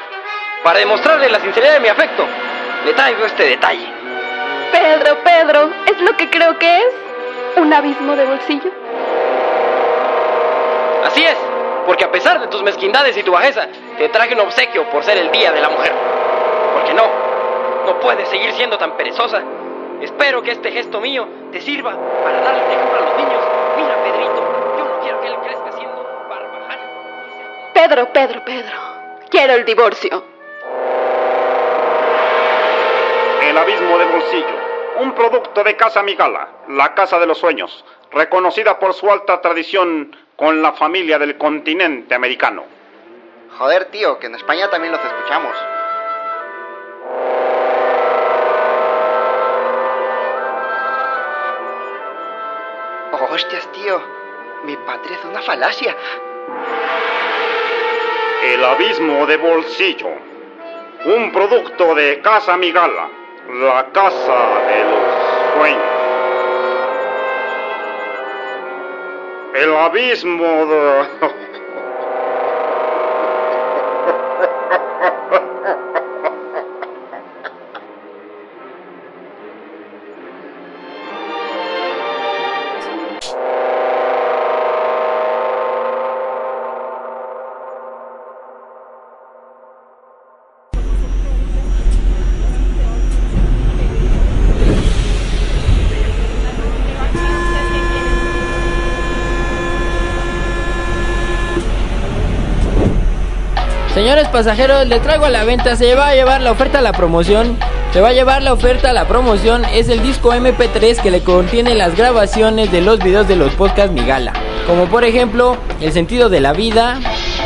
Para 0.66 0.80
demostrarle 0.80 1.30
la 1.30 1.40
sinceridad 1.40 1.76
de 1.76 1.80
mi 1.80 1.88
afecto, 1.88 2.26
le 2.86 2.94
traigo 2.94 3.24
este 3.26 3.44
detalle. 3.46 3.88
Pedro, 4.70 5.18
Pedro, 5.24 5.70
¿es 5.86 6.02
lo 6.02 6.18
que 6.18 6.30
creo 6.30 6.60
que 6.60 6.80
es? 6.80 6.94
¿Un 7.56 7.74
abismo 7.74 8.18
de 8.18 8.26
bolsillo? 8.26 8.70
Así 11.06 11.24
es, 11.24 11.38
porque 11.86 12.04
a 12.04 12.12
pesar 12.12 12.42
de 12.42 12.48
tus 12.48 12.62
mezquindades 12.64 13.16
y 13.16 13.24
tu 13.24 13.32
bajeza, 13.32 13.66
te 13.98 14.10
traje 14.10 14.34
un 14.34 14.42
obsequio 14.42 14.90
por 14.90 15.06
ser 15.06 15.18
el 15.20 15.32
Día 15.32 15.54
de 15.54 15.62
la 15.62 15.70
Mujer. 15.70 15.94
Porque 16.74 16.94
no, 16.94 17.04
no 17.86 17.98
puedes 18.02 18.28
seguir 18.28 18.52
siendo 18.52 18.78
tan 18.78 18.98
perezosa. 18.98 19.42
Espero 20.02 20.42
que 20.42 20.52
este 20.52 20.70
gesto 20.70 21.00
mío 21.00 21.26
te 21.54 21.62
sirva 21.62 21.96
para 22.22 22.42
darle 22.42 22.64
de 22.66 22.74
ejemplo 22.74 22.98
a 22.98 23.02
los 23.04 23.16
niños. 23.16 23.42
Mira, 23.78 24.04
Pedrito, 24.04 24.76
yo 24.78 24.84
no 24.84 25.00
quiero 25.00 25.22
que 25.22 25.28
él. 25.28 25.53
Pedro, 27.86 28.14
Pedro, 28.14 28.46
Pedro. 28.46 28.78
Quiero 29.30 29.56
el 29.56 29.66
divorcio. 29.66 30.24
El 33.42 33.58
abismo 33.58 33.98
de 33.98 34.06
bolsillo, 34.06 34.56
un 35.02 35.14
producto 35.14 35.66
de 35.66 35.76
Casa 35.76 36.02
Migala, 36.02 36.48
la 36.70 36.96
casa 36.96 37.20
de 37.20 37.26
los 37.26 37.40
sueños, 37.40 37.84
reconocida 38.14 38.80
por 38.80 38.94
su 38.94 39.12
alta 39.12 39.42
tradición 39.42 40.16
con 40.38 40.62
la 40.62 40.72
familia 40.72 41.20
del 41.20 41.38
continente 41.38 42.16
americano. 42.16 42.64
Joder, 43.58 43.92
tío, 43.92 44.18
que 44.18 44.28
en 44.28 44.36
España 44.36 44.70
también 44.70 44.94
los 44.94 45.04
escuchamos. 45.04 45.54
Hostias, 53.30 53.68
tío. 53.74 54.00
Mi 54.64 54.78
patria 54.78 55.18
es 55.18 55.26
una 55.26 55.42
falacia. 55.42 55.98
El 58.44 58.64
abismo 58.64 59.26
de 59.26 59.38
bolsillo. 59.38 60.10
Un 61.06 61.32
producto 61.32 61.96
de 61.96 62.20
Casa 62.22 62.58
Migala, 62.58 63.08
la 63.50 63.86
casa 63.94 64.38
de 64.68 64.84
los 64.84 65.54
sueños. 65.56 65.94
El 69.56 69.76
abismo 69.76 70.66
de... 70.66 71.44
Señores 104.14 104.32
pasajeros, 104.32 104.86
le 104.86 105.00
traigo 105.00 105.26
a 105.26 105.32
la 105.32 105.44
venta, 105.44 105.76
se 105.76 105.96
va 105.96 106.10
a 106.10 106.14
llevar 106.14 106.40
la 106.40 106.52
oferta 106.52 106.78
a 106.78 106.82
la 106.84 106.92
promoción. 106.92 107.58
Se 107.94 108.00
va 108.00 108.10
a 108.10 108.14
llevar 108.14 108.44
la 108.44 108.54
oferta 108.54 108.92
a 108.92 108.94
la 108.94 109.08
promoción, 109.08 109.66
es 109.66 109.90
el 109.90 110.04
disco 110.04 110.32
MP3 110.36 111.02
que 111.02 111.10
le 111.10 111.24
contiene 111.24 111.74
las 111.74 111.96
grabaciones 111.96 112.72
de 112.72 112.82
los 112.82 113.00
videos 113.00 113.28
de 113.28 113.36
los 113.36 113.54
podcasts 113.54 113.92
Migala. 113.92 114.34
Como 114.68 114.86
por 114.86 115.04
ejemplo, 115.04 115.58
El 115.82 115.94
sentido 115.94 116.30
de 116.30 116.42
la 116.42 116.54
vida, 116.54 117.00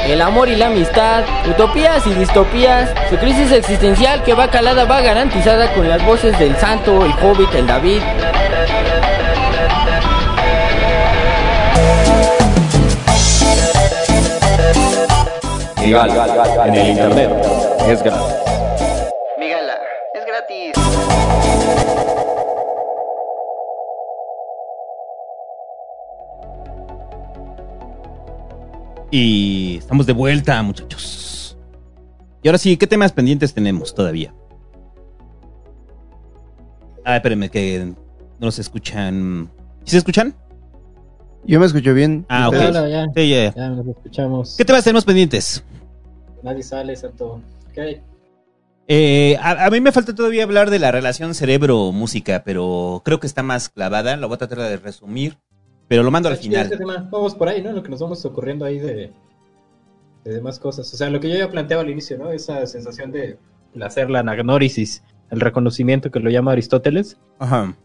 El 0.07 0.21
amor 0.21 0.49
y 0.49 0.57
la 0.57 0.67
amistad, 0.67 1.23
Utopías 1.49 2.05
y 2.05 2.13
distopías, 2.15 2.89
su 3.09 3.15
crisis 3.15 3.49
existencial 3.53 4.21
que 4.23 4.33
va 4.33 4.49
calada 4.49 4.83
va 4.83 4.99
garantizada 4.99 5.73
con 5.73 5.87
las 5.87 6.05
voces 6.05 6.37
del 6.37 6.57
santo, 6.57 7.05
el 7.05 7.13
hobbit, 7.23 7.55
el 7.55 7.65
David. 7.65 8.01
Migala, 15.87 16.67
en 16.67 16.75
el 16.75 16.89
internet 16.89 17.31
es 17.87 18.03
gratis. 18.03 18.35
Migala, 19.39 19.77
es 20.13 20.25
gratis. 20.25 20.73
Y 29.11 29.77
estamos 29.77 30.05
de 30.05 30.11
vuelta, 30.11 30.61
muchachos. 30.61 31.57
Y 32.43 32.49
ahora 32.49 32.57
sí, 32.57 32.75
¿qué 32.75 32.85
temas 32.85 33.13
pendientes 33.13 33.53
tenemos 33.53 33.95
todavía? 33.95 34.33
Ah, 37.05 37.15
espérenme, 37.15 37.49
que 37.49 37.85
no 37.85 38.45
los 38.45 38.59
escuchan. 38.59 39.49
¿Sí 39.85 39.91
se 39.91 39.99
escuchan? 39.99 40.35
Yo 41.45 41.61
me 41.61 41.65
escucho 41.65 41.93
bien. 41.93 42.25
Ah, 42.27 42.49
ok. 42.49 42.55
Ya. 42.55 43.05
Sí, 43.15 43.29
ya, 43.29 43.43
ya. 43.45 43.53
Ya 43.55 43.69
nos 43.69 43.87
escuchamos. 43.87 44.55
¿Qué 44.57 44.65
temas 44.65 44.83
tenemos 44.83 45.05
pendientes? 45.05 45.63
Nadie 46.47 46.63
sale. 46.63 46.93
¿Qué 47.73 47.81
hay? 47.81 48.01
Eh, 48.87 49.37
a, 49.41 49.65
a 49.65 49.69
mí 49.69 49.81
me 49.81 49.91
falta 49.91 50.15
todavía 50.15 50.43
hablar 50.43 50.69
de 50.69 50.79
la 50.79 50.93
relación 50.93 51.35
cerebro-música, 51.35 52.43
pero 52.45 53.01
creo 53.03 53.19
que 53.19 53.27
está 53.27 53.43
más 53.43 53.67
clavada. 53.67 54.15
Lo 54.15 54.29
voy 54.29 54.35
a 54.35 54.37
tratar 54.37 54.59
de 54.59 54.77
resumir, 54.77 55.37
pero 55.89 56.03
lo 56.03 56.11
mando 56.11 56.29
al 56.29 56.35
este 56.35 56.47
final. 56.47 56.69
tema. 56.69 57.09
Vamos 57.11 57.35
por 57.35 57.49
ahí, 57.49 57.61
¿no? 57.61 57.73
Lo 57.73 57.83
que 57.83 57.89
nos 57.89 57.99
vamos 57.99 58.23
ocurriendo 58.23 58.63
ahí 58.63 58.79
de, 58.79 59.11
de 60.23 60.33
demás 60.33 60.57
cosas. 60.57 60.93
O 60.93 60.95
sea, 60.95 61.09
lo 61.09 61.19
que 61.19 61.29
yo 61.29 61.35
ya 61.37 61.51
planteaba 61.51 61.83
al 61.83 61.89
inicio, 61.89 62.17
¿no? 62.17 62.31
Esa 62.31 62.65
sensación 62.65 63.11
de 63.11 63.37
hacer 63.81 64.09
la 64.09 64.19
anagnórisis, 64.19 65.03
el 65.31 65.41
reconocimiento 65.41 66.09
que 66.11 66.21
lo 66.21 66.29
llama 66.29 66.53
Aristóteles, 66.53 67.17
Ajá. 67.39 67.75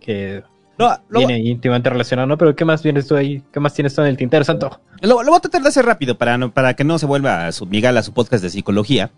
que 0.00 0.42
Lo, 0.78 0.90
lo- 1.08 1.18
viene 1.20 1.38
íntimamente 1.38 1.88
relacionado, 1.90 2.26
¿no? 2.28 2.36
Pero 2.38 2.54
¿qué 2.54 2.64
más 2.64 2.82
vienes 2.82 3.06
tú 3.06 3.16
ahí? 3.16 3.42
¿Qué 3.52 3.60
más 3.60 3.72
tienes 3.74 3.94
tú 3.94 4.02
en 4.02 4.08
el 4.08 4.16
tintero, 4.16 4.44
santo? 4.44 4.80
Lo, 5.00 5.22
lo 5.22 5.30
voy 5.30 5.38
a 5.38 5.40
tratar 5.40 5.62
de 5.62 5.68
hacer 5.68 5.86
rápido 5.86 6.16
para, 6.16 6.36
no- 6.38 6.50
para 6.52 6.74
que 6.74 6.84
no 6.84 6.98
se 6.98 7.06
vuelva 7.06 7.46
a 7.46 7.52
su 7.52 7.64
migala 7.66 8.02
su 8.02 8.12
podcast 8.12 8.42
de 8.42 8.50
psicología. 8.50 9.10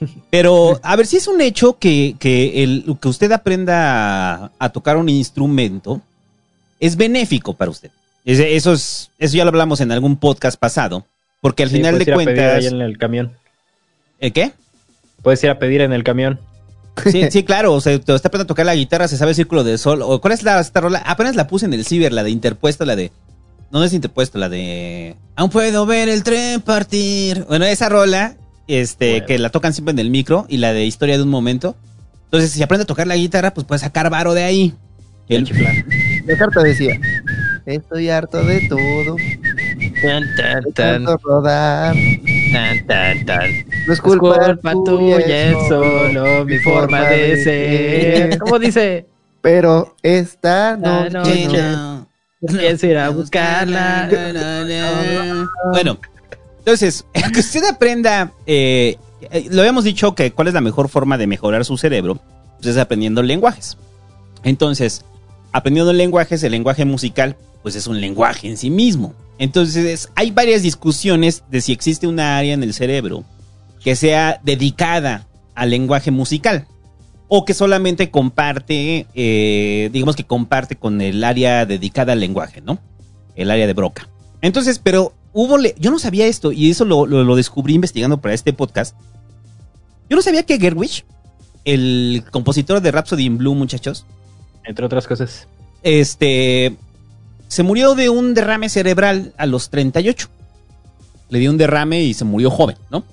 Pero, 0.30 0.78
a 0.82 0.96
ver, 0.96 1.06
si 1.06 1.16
es 1.16 1.26
un 1.28 1.40
hecho 1.40 1.78
que, 1.78 2.16
que, 2.18 2.62
el, 2.62 2.96
que 3.00 3.08
usted 3.08 3.30
aprenda 3.32 4.34
a, 4.44 4.50
a 4.58 4.68
tocar 4.70 4.96
un 4.96 5.08
instrumento 5.08 6.00
es 6.80 6.96
benéfico 6.96 7.54
para 7.54 7.70
usted. 7.70 7.90
Es- 8.24 8.38
Eso, 8.40 8.72
es, 8.72 9.10
eso 9.18 9.36
ya 9.36 9.44
lo 9.44 9.50
hablamos 9.50 9.80
en 9.80 9.92
algún 9.92 10.16
podcast 10.16 10.58
pasado. 10.58 11.04
Porque 11.40 11.62
al 11.62 11.68
Sí, 11.68 11.76
final 11.76 11.98
de 11.98 12.06
puedes 12.06 12.08
ir 12.08 12.14
a 12.14 12.16
pedir 12.16 12.36
cuentas. 12.38 12.56
ahí 12.58 12.66
en 12.74 12.80
el 12.80 12.96
camión. 12.98 13.32
¿El 14.18 14.32
qué? 14.32 14.52
Puedes 15.22 15.44
ir 15.44 15.50
a 15.50 15.58
pedir 15.58 15.82
en 15.82 15.92
el 15.92 16.02
camión. 16.04 16.40
Sí, 17.10 17.24
sí, 17.30 17.42
claro. 17.44 17.72
O 17.74 17.80
sea, 17.80 17.92
te 17.98 18.14
está 18.14 18.28
aprendiendo 18.28 18.44
a 18.44 18.46
tocar 18.54 18.66
la 18.66 18.74
guitarra, 18.74 19.08
se 19.08 19.16
sabe 19.16 19.30
el 19.32 19.36
círculo 19.36 19.64
de 19.64 19.78
sol. 19.78 20.00
¿O 20.02 20.20
¿Cuál 20.20 20.32
es 20.34 20.42
la 20.42 20.60
esta 20.60 20.80
rola? 20.80 20.98
Apenas 21.06 21.36
la 21.36 21.46
puse 21.46 21.66
en 21.66 21.74
el 21.74 21.84
ciber, 21.84 22.12
la 22.12 22.22
de 22.22 22.30
interpuesto, 22.30 22.84
la 22.84 22.96
de. 22.96 23.10
No, 23.70 23.80
no 23.80 23.84
es 23.84 23.92
interpuesto, 23.92 24.38
la 24.38 24.48
de. 24.48 25.16
Aún 25.36 25.50
puedo 25.50 25.84
ver 25.86 26.08
el 26.08 26.22
tren 26.22 26.60
partir. 26.60 27.44
Bueno, 27.48 27.64
esa 27.64 27.88
rola, 27.88 28.36
este, 28.68 29.10
Bueno. 29.10 29.26
que 29.26 29.38
la 29.38 29.48
tocan 29.50 29.72
siempre 29.74 29.92
en 29.92 29.98
el 29.98 30.10
micro, 30.10 30.46
y 30.48 30.58
la 30.58 30.72
de 30.72 30.84
historia 30.84 31.16
de 31.16 31.22
un 31.24 31.28
momento. 31.30 31.76
Entonces, 32.26 32.50
si 32.52 32.62
aprende 32.62 32.82
a 32.84 32.86
tocar 32.86 33.06
la 33.06 33.16
guitarra, 33.16 33.52
pues 33.54 33.66
puedes 33.66 33.82
sacar 33.82 34.10
varo 34.10 34.34
de 34.34 34.44
ahí. 34.44 34.74
El- 35.28 35.44
La 36.26 36.36
carta 36.36 36.60
decía, 36.64 37.00
estoy 37.66 38.10
harto 38.10 38.44
de 38.44 38.68
todo, 38.68 39.16
Tan, 40.02 40.22
tan, 40.36 40.72
tan, 40.74 41.06
rodar, 41.22 41.96
tan, 42.54 42.86
tan, 42.86 43.26
tan. 43.26 43.50
no 43.86 43.92
es 43.92 43.98
Es 43.98 44.00
culpa, 44.00 44.56
tuya, 44.84 45.50
es 45.50 45.68
solo 45.68 46.44
mi 46.44 46.58
forma 46.58 47.00
de 47.08 47.42
ser. 47.42 48.38
¿Cómo 48.38 48.58
dice? 48.58 49.06
Pero 49.40 49.94
esta 50.02 50.70
Ah, 50.72 51.08
no, 51.10 51.24
no, 51.24 51.24
no. 51.24 52.08
Pienso 52.46 52.86
ir 52.86 52.98
a 52.98 53.10
buscarla. 53.10 54.08
Bueno, 55.72 55.98
entonces, 56.58 57.04
que 57.32 57.40
usted 57.40 57.64
aprenda, 57.64 58.32
eh, 58.46 58.96
lo 59.50 59.60
habíamos 59.60 59.84
dicho 59.84 60.14
que 60.14 60.32
cuál 60.32 60.48
es 60.48 60.54
la 60.54 60.60
mejor 60.60 60.88
forma 60.88 61.18
de 61.18 61.26
mejorar 61.26 61.64
su 61.64 61.76
cerebro, 61.76 62.20
pues 62.56 62.68
es 62.68 62.78
aprendiendo 62.78 63.22
lenguajes. 63.22 63.76
Entonces, 64.44 65.04
aprendiendo 65.52 65.92
lenguajes, 65.92 66.42
el 66.42 66.52
lenguaje 66.52 66.84
musical, 66.84 67.36
pues 67.62 67.76
es 67.76 67.86
un 67.86 68.00
lenguaje 68.00 68.48
en 68.48 68.56
sí 68.56 68.70
mismo. 68.70 69.14
Entonces, 69.44 70.08
hay 70.14 70.30
varias 70.30 70.62
discusiones 70.62 71.44
de 71.50 71.60
si 71.60 71.72
existe 71.72 72.06
una 72.06 72.38
área 72.38 72.54
en 72.54 72.62
el 72.62 72.72
cerebro 72.72 73.24
que 73.82 73.94
sea 73.94 74.40
dedicada 74.42 75.26
al 75.54 75.68
lenguaje 75.68 76.10
musical 76.10 76.66
o 77.28 77.44
que 77.44 77.52
solamente 77.52 78.10
comparte, 78.10 79.06
eh, 79.14 79.90
digamos 79.92 80.16
que 80.16 80.24
comparte 80.24 80.76
con 80.76 81.02
el 81.02 81.22
área 81.22 81.66
dedicada 81.66 82.14
al 82.14 82.20
lenguaje, 82.20 82.62
¿no? 82.62 82.78
El 83.36 83.50
área 83.50 83.66
de 83.66 83.74
Broca. 83.74 84.08
Entonces, 84.40 84.78
pero 84.82 85.12
hubo, 85.34 85.58
yo 85.78 85.90
no 85.90 85.98
sabía 85.98 86.26
esto 86.26 86.50
y 86.50 86.70
eso 86.70 86.86
lo, 86.86 87.04
lo- 87.04 87.22
lo 87.22 87.36
descubrí 87.36 87.74
investigando 87.74 88.18
para 88.22 88.32
este 88.34 88.54
podcast. 88.54 88.96
Yo 90.08 90.16
no 90.16 90.22
sabía 90.22 90.44
que 90.44 90.58
Gerwig, 90.58 91.04
el 91.66 92.24
compositor 92.30 92.80
de 92.80 92.92
Rhapsody 92.92 93.24
in 93.26 93.36
Blue, 93.36 93.54
muchachos, 93.54 94.06
Entre 94.64 94.86
otras 94.86 95.06
cosas. 95.06 95.46
este, 95.82 96.76
se 97.48 97.62
murió 97.62 97.94
de 97.94 98.08
un 98.08 98.34
derrame 98.34 98.68
cerebral 98.68 99.32
a 99.36 99.46
los 99.46 99.70
38. 99.70 100.28
Le 101.30 101.38
dio 101.38 101.50
un 101.50 101.58
derrame 101.58 102.02
y 102.02 102.14
se 102.14 102.24
murió 102.24 102.50
joven, 102.50 102.76
¿no? 102.90 103.04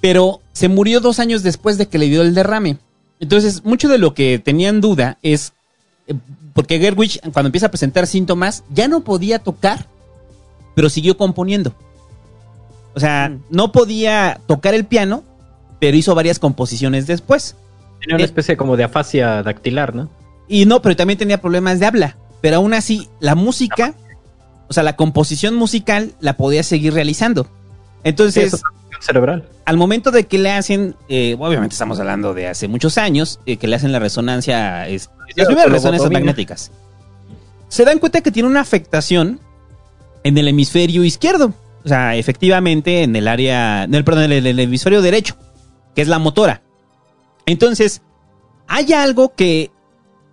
Pero 0.00 0.40
se 0.52 0.68
murió 0.68 1.00
dos 1.00 1.18
años 1.18 1.42
después 1.42 1.78
de 1.78 1.86
que 1.86 1.98
le 1.98 2.06
dio 2.08 2.22
el 2.22 2.34
derrame. 2.34 2.78
Entonces, 3.20 3.64
mucho 3.64 3.88
de 3.88 3.98
lo 3.98 4.14
que 4.14 4.38
tenían 4.38 4.80
duda 4.80 5.18
es, 5.22 5.52
eh, 6.06 6.14
porque 6.52 6.78
Gerwig, 6.78 7.20
cuando 7.32 7.48
empieza 7.48 7.66
a 7.66 7.70
presentar 7.70 8.06
síntomas, 8.06 8.64
ya 8.70 8.86
no 8.88 9.00
podía 9.00 9.38
tocar, 9.38 9.86
pero 10.74 10.90
siguió 10.90 11.16
componiendo. 11.16 11.74
O 12.94 13.00
sea, 13.00 13.36
no 13.50 13.72
podía 13.72 14.40
tocar 14.46 14.74
el 14.74 14.84
piano, 14.84 15.24
pero 15.80 15.96
hizo 15.96 16.14
varias 16.14 16.38
composiciones 16.38 17.06
después. 17.06 17.56
Tenía 18.00 18.16
una 18.16 18.24
Eh, 18.24 18.26
especie 18.26 18.56
como 18.56 18.76
de 18.76 18.84
afasia 18.84 19.42
dactilar, 19.42 19.94
¿no? 19.94 20.10
Y 20.46 20.66
no, 20.66 20.82
pero 20.82 20.94
también 20.96 21.18
tenía 21.18 21.40
problemas 21.40 21.80
de 21.80 21.86
habla. 21.86 22.16
Pero 22.44 22.56
aún 22.56 22.74
así, 22.74 23.08
la 23.20 23.34
música, 23.34 23.94
o 24.68 24.74
sea, 24.74 24.82
la 24.82 24.96
composición 24.96 25.54
musical 25.54 26.12
la 26.20 26.36
podía 26.36 26.62
seguir 26.62 26.92
realizando. 26.92 27.48
Entonces, 28.02 28.52
es 28.52 28.62
cerebral. 29.00 29.48
al 29.64 29.78
momento 29.78 30.10
de 30.10 30.26
que 30.26 30.36
le 30.36 30.50
hacen, 30.50 30.94
eh, 31.08 31.36
obviamente 31.38 31.72
estamos 31.72 31.98
hablando 32.00 32.34
de 32.34 32.48
hace 32.48 32.68
muchos 32.68 32.98
años, 32.98 33.40
eh, 33.46 33.56
que 33.56 33.66
le 33.66 33.76
hacen 33.76 33.92
la 33.92 33.98
resonancia, 33.98 34.86
es, 34.86 35.08
las 35.36 35.46
primeras 35.46 35.72
resonancias 35.72 36.10
magnéticas, 36.10 36.70
se 37.68 37.86
dan 37.86 37.98
cuenta 37.98 38.20
que 38.20 38.30
tiene 38.30 38.46
una 38.46 38.60
afectación 38.60 39.40
en 40.22 40.36
el 40.36 40.46
hemisferio 40.46 41.02
izquierdo. 41.02 41.54
O 41.82 41.88
sea, 41.88 42.14
efectivamente 42.14 43.04
en 43.04 43.16
el 43.16 43.26
área, 43.26 43.86
no, 43.86 44.04
perdón, 44.04 44.24
en 44.24 44.32
el, 44.32 44.46
el 44.46 44.60
hemisferio 44.60 45.00
derecho, 45.00 45.34
que 45.94 46.02
es 46.02 46.08
la 46.08 46.18
motora. 46.18 46.60
Entonces, 47.46 48.02
hay 48.68 48.92
algo 48.92 49.34
que, 49.34 49.70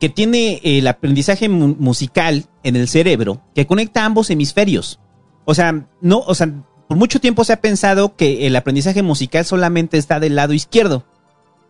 que 0.02 0.10
tiene 0.10 0.60
el 0.64 0.88
aprendizaje 0.88 1.48
mu- 1.48 1.76
musical 1.80 2.46
en 2.64 2.76
el 2.76 2.88
cerebro 2.90 3.42
que 3.56 3.68
conecta 3.68 4.04
ambos 4.04 4.32
hemisferios. 4.32 5.00
O 5.46 5.54
sea, 5.54 5.86
no, 6.02 6.20
o 6.20 6.36
sea, 6.36 6.52
por 6.88 6.98
mucho 6.98 7.22
tiempo 7.22 7.44
se 7.44 7.54
ha 7.54 7.62
pensado 7.62 8.16
que 8.16 8.48
el 8.48 8.56
aprendizaje 8.56 9.04
musical 9.04 9.46
solamente 9.46 9.98
está 9.98 10.20
del 10.20 10.36
lado 10.36 10.54
izquierdo. 10.54 11.06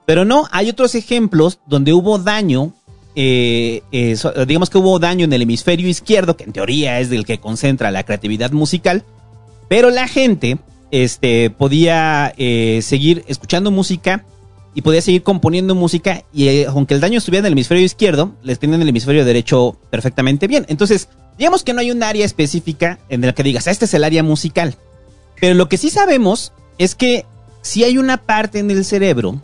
Pero 0.05 0.23
no, 0.25 0.47
hay 0.51 0.69
otros 0.69 0.95
ejemplos 0.95 1.59
donde 1.67 1.93
hubo 1.93 2.17
daño, 2.17 2.73
eh, 3.15 3.83
eh, 3.91 4.15
digamos 4.47 4.69
que 4.69 4.77
hubo 4.77 4.97
daño 4.97 5.25
en 5.25 5.33
el 5.33 5.41
hemisferio 5.41 5.87
izquierdo, 5.89 6.37
que 6.37 6.45
en 6.45 6.53
teoría 6.53 6.99
es 7.01 7.09
del 7.09 7.25
que 7.25 7.39
concentra 7.39 7.91
la 7.91 8.03
creatividad 8.03 8.51
musical, 8.51 9.03
pero 9.67 9.89
la 9.89 10.07
gente 10.07 10.57
este, 10.89 11.49
podía 11.49 12.33
eh, 12.37 12.79
seguir 12.81 13.23
escuchando 13.27 13.71
música 13.71 14.25
y 14.73 14.81
podía 14.81 15.01
seguir 15.01 15.23
componiendo 15.23 15.75
música 15.75 16.23
y 16.33 16.47
eh, 16.47 16.65
aunque 16.67 16.93
el 16.93 17.01
daño 17.01 17.17
estuviera 17.17 17.41
en 17.41 17.47
el 17.47 17.53
hemisferio 17.53 17.83
izquierdo, 17.83 18.33
les 18.43 18.61
en 18.61 18.73
el 18.73 18.87
hemisferio 18.87 19.25
derecho 19.25 19.77
perfectamente 19.89 20.47
bien. 20.47 20.65
Entonces, 20.69 21.09
digamos 21.37 21.63
que 21.63 21.73
no 21.73 21.81
hay 21.81 21.91
un 21.91 22.03
área 22.03 22.25
específica 22.25 22.99
en 23.09 23.21
la 23.21 23.33
que 23.33 23.43
digas, 23.43 23.67
"Ah, 23.67 23.71
este 23.71 23.85
es 23.85 23.93
el 23.93 24.03
área 24.03 24.23
musical. 24.23 24.75
Pero 25.39 25.55
lo 25.55 25.67
que 25.67 25.77
sí 25.77 25.89
sabemos 25.89 26.53
es 26.77 26.95
que 26.95 27.25
si 27.61 27.83
hay 27.83 27.97
una 27.97 28.17
parte 28.17 28.59
en 28.59 28.71
el 28.71 28.85
cerebro 28.85 29.41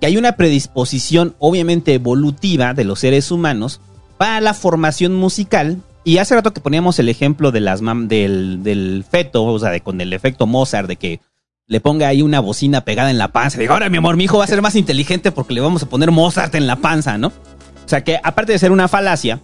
que 0.00 0.06
hay 0.06 0.16
una 0.16 0.32
predisposición 0.32 1.34
obviamente 1.38 1.94
evolutiva 1.94 2.74
de 2.74 2.84
los 2.84 3.00
seres 3.00 3.30
humanos 3.30 3.80
para 4.16 4.40
la 4.40 4.54
formación 4.54 5.14
musical. 5.14 5.78
Y 6.04 6.18
hace 6.18 6.34
rato 6.34 6.52
que 6.52 6.60
poníamos 6.60 6.98
el 6.98 7.08
ejemplo 7.08 7.50
de 7.50 7.60
las 7.60 7.80
del, 7.82 8.62
del 8.62 9.04
feto, 9.08 9.44
o 9.44 9.58
sea, 9.58 9.70
de, 9.70 9.80
con 9.80 10.00
el 10.00 10.12
efecto 10.12 10.46
Mozart, 10.46 10.88
de 10.88 10.96
que 10.96 11.20
le 11.68 11.80
ponga 11.80 12.08
ahí 12.08 12.22
una 12.22 12.40
bocina 12.40 12.80
pegada 12.80 13.10
en 13.10 13.18
la 13.18 13.28
panza. 13.28 13.58
Digo, 13.58 13.74
ahora 13.74 13.90
mi 13.90 13.98
amor, 13.98 14.16
mi 14.16 14.24
hijo 14.24 14.38
va 14.38 14.44
a 14.44 14.48
ser 14.48 14.62
más 14.62 14.74
inteligente 14.74 15.30
porque 15.30 15.52
le 15.52 15.60
vamos 15.60 15.82
a 15.82 15.88
poner 15.88 16.10
Mozart 16.10 16.54
en 16.54 16.66
la 16.66 16.76
panza, 16.76 17.18
¿no? 17.18 17.28
O 17.28 17.88
sea 17.88 18.02
que 18.02 18.18
aparte 18.22 18.52
de 18.52 18.58
ser 18.58 18.72
una 18.72 18.88
falacia, 18.88 19.40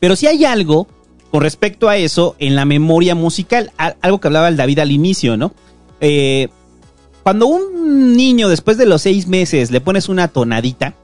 pero 0.00 0.16
sí 0.16 0.26
hay 0.26 0.46
algo 0.46 0.88
con 1.30 1.42
respecto 1.42 1.88
a 1.88 1.96
eso 1.96 2.36
en 2.38 2.56
la 2.56 2.64
memoria 2.64 3.14
musical, 3.14 3.70
algo 3.76 4.20
que 4.20 4.28
hablaba 4.28 4.48
el 4.48 4.56
David 4.56 4.80
al 4.80 4.90
inicio, 4.90 5.36
¿no? 5.36 5.52
Eh, 6.00 6.48
cuando 7.22 7.46
un 7.46 8.16
niño 8.16 8.48
después 8.48 8.78
de 8.78 8.86
los 8.86 9.02
seis 9.02 9.28
meses 9.28 9.70
le 9.70 9.80
pones 9.80 10.08
una 10.08 10.28
tonadita, 10.28 10.94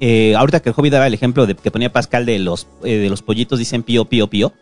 eh, 0.00 0.34
ahorita 0.36 0.60
que 0.60 0.70
el 0.70 0.74
hobby 0.74 0.90
daba 0.90 1.06
el 1.06 1.14
ejemplo 1.14 1.46
de 1.46 1.54
que 1.54 1.70
ponía 1.70 1.92
Pascal 1.92 2.26
de 2.26 2.40
los, 2.40 2.66
eh, 2.82 2.96
de 2.96 3.08
los 3.08 3.22
pollitos 3.22 3.58
dicen 3.60 3.84
pío, 3.84 4.04
pío, 4.04 4.28
pío. 4.28 4.52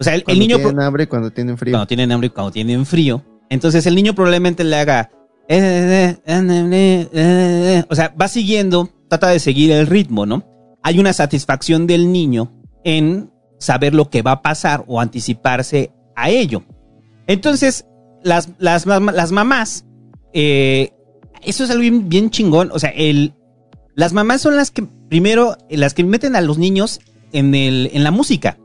O 0.00 0.04
sea, 0.04 0.14
el, 0.14 0.20
el 0.20 0.24
Cuando 0.24 0.40
niño... 0.40 0.56
tienen 0.56 0.80
hambre, 0.80 1.08
cuando 1.08 1.30
tienen 1.30 1.56
frío. 1.56 1.72
Cuando 1.72 1.86
tienen 1.86 2.10
hambre 2.10 2.26
y 2.26 2.30
cuando 2.30 2.50
tienen 2.50 2.84
frío. 2.84 3.22
Entonces 3.52 3.84
el 3.86 3.94
niño 3.94 4.14
probablemente 4.14 4.64
le 4.64 4.76
haga... 4.76 5.10
O 7.88 7.94
sea, 7.94 8.14
va 8.18 8.28
siguiendo, 8.28 8.88
trata 9.08 9.28
de 9.28 9.38
seguir 9.40 9.72
el 9.72 9.86
ritmo, 9.86 10.24
¿no? 10.24 10.42
Hay 10.82 10.98
una 10.98 11.12
satisfacción 11.12 11.86
del 11.86 12.10
niño 12.10 12.50
en 12.82 13.30
saber 13.58 13.94
lo 13.94 14.08
que 14.08 14.22
va 14.22 14.32
a 14.32 14.42
pasar 14.42 14.84
o 14.86 15.00
anticiparse 15.00 15.92
a 16.16 16.30
ello. 16.30 16.62
Entonces, 17.26 17.84
las, 18.22 18.48
las, 18.56 18.86
las 18.86 19.32
mamás, 19.32 19.84
eh, 20.32 20.94
eso 21.42 21.64
es 21.64 21.70
algo 21.70 21.82
bien, 21.82 22.08
bien 22.08 22.30
chingón. 22.30 22.70
O 22.72 22.78
sea, 22.78 22.88
el, 22.90 23.34
las 23.94 24.14
mamás 24.14 24.40
son 24.40 24.56
las 24.56 24.70
que 24.70 24.84
primero, 25.10 25.58
las 25.68 25.92
que 25.92 26.04
meten 26.04 26.36
a 26.36 26.40
los 26.40 26.56
niños 26.56 27.00
en, 27.32 27.54
el, 27.54 27.90
en 27.92 28.02
la 28.02 28.12
música. 28.12 28.56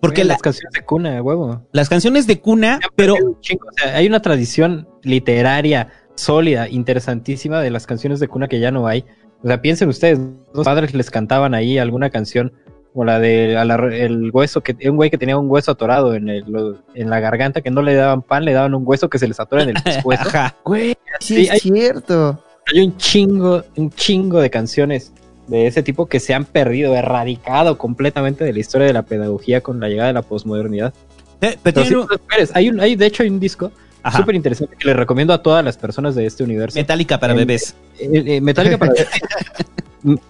Porque 0.00 0.20
Oye, 0.22 0.28
la- 0.28 0.34
las 0.34 0.42
canciones 0.42 0.72
de 0.72 0.84
cuna, 0.84 1.22
huevo. 1.22 1.62
las 1.72 1.88
canciones 1.88 2.26
de 2.26 2.40
cuna, 2.40 2.78
pero 2.96 3.14
o 3.14 3.38
sea, 3.76 3.96
hay 3.96 4.06
una 4.06 4.20
tradición 4.22 4.88
literaria 5.02 5.88
sólida, 6.14 6.68
interesantísima 6.68 7.60
de 7.60 7.70
las 7.70 7.86
canciones 7.86 8.20
de 8.20 8.28
cuna 8.28 8.48
que 8.48 8.60
ya 8.60 8.70
no 8.70 8.86
hay. 8.86 9.04
O 9.42 9.46
sea, 9.48 9.60
piensen 9.62 9.88
ustedes, 9.88 10.18
los 10.54 10.64
padres 10.64 10.94
les 10.94 11.10
cantaban 11.10 11.54
ahí 11.54 11.78
alguna 11.78 12.10
canción 12.10 12.52
como 12.92 13.04
la 13.04 13.20
de 13.20 13.56
a 13.56 13.64
la- 13.64 13.76
el 13.94 14.30
hueso 14.32 14.60
que 14.62 14.76
un 14.88 14.96
güey 14.96 15.10
que 15.10 15.18
tenía 15.18 15.36
un 15.36 15.48
hueso 15.50 15.72
atorado 15.72 16.14
en 16.14 16.28
el, 16.28 16.44
lo- 16.48 16.78
en 16.94 17.10
la 17.10 17.20
garganta 17.20 17.60
que 17.60 17.70
no 17.70 17.82
le 17.82 17.94
daban 17.94 18.22
pan, 18.22 18.44
le 18.44 18.52
daban 18.52 18.74
un 18.74 18.82
hueso 18.84 19.08
que 19.08 19.18
se 19.18 19.28
les 19.28 19.38
atora 19.38 19.62
en 19.64 19.70
el 19.70 19.82
pescuezo. 19.82 20.22
Ajá. 20.28 20.56
Güey, 20.64 20.96
sí, 21.20 21.34
Sí, 21.36 21.42
es 21.44 21.50
hay- 21.52 21.60
cierto. 21.60 22.42
Hay 22.72 22.80
un 22.84 22.96
chingo, 22.96 23.62
un 23.76 23.90
chingo 23.90 24.40
de 24.40 24.50
canciones 24.50 25.12
de 25.48 25.66
ese 25.66 25.82
tipo 25.82 26.06
que 26.06 26.20
se 26.20 26.34
han 26.34 26.44
perdido, 26.44 26.94
erradicado 26.94 27.76
completamente 27.78 28.44
de 28.44 28.52
la 28.52 28.58
historia 28.60 28.86
de 28.86 28.92
la 28.92 29.02
pedagogía 29.02 29.60
con 29.60 29.80
la 29.80 29.88
llegada 29.88 30.08
de 30.08 30.14
la 30.14 30.22
posmodernidad. 30.22 30.94
Eh, 31.40 31.56
pero 31.62 31.84
sí, 31.84 31.94
un- 31.94 32.06
hay, 32.54 32.68
un, 32.68 32.80
hay 32.80 32.96
de 32.96 33.06
hecho 33.06 33.22
hay 33.22 33.28
un 33.30 33.40
disco 33.40 33.70
súper 34.16 34.34
interesante 34.34 34.76
que 34.78 34.86
le 34.88 34.94
recomiendo 34.94 35.32
a 35.34 35.42
todas 35.42 35.64
las 35.64 35.76
personas 35.76 36.14
de 36.14 36.24
este 36.26 36.42
universo. 36.44 36.78
Metallica 36.78 37.18
para 37.20 37.34
Eh, 37.34 37.36
bebés. 37.36 37.74
Eh, 38.00 38.40
Metallica 38.40 38.78
para 38.78 38.92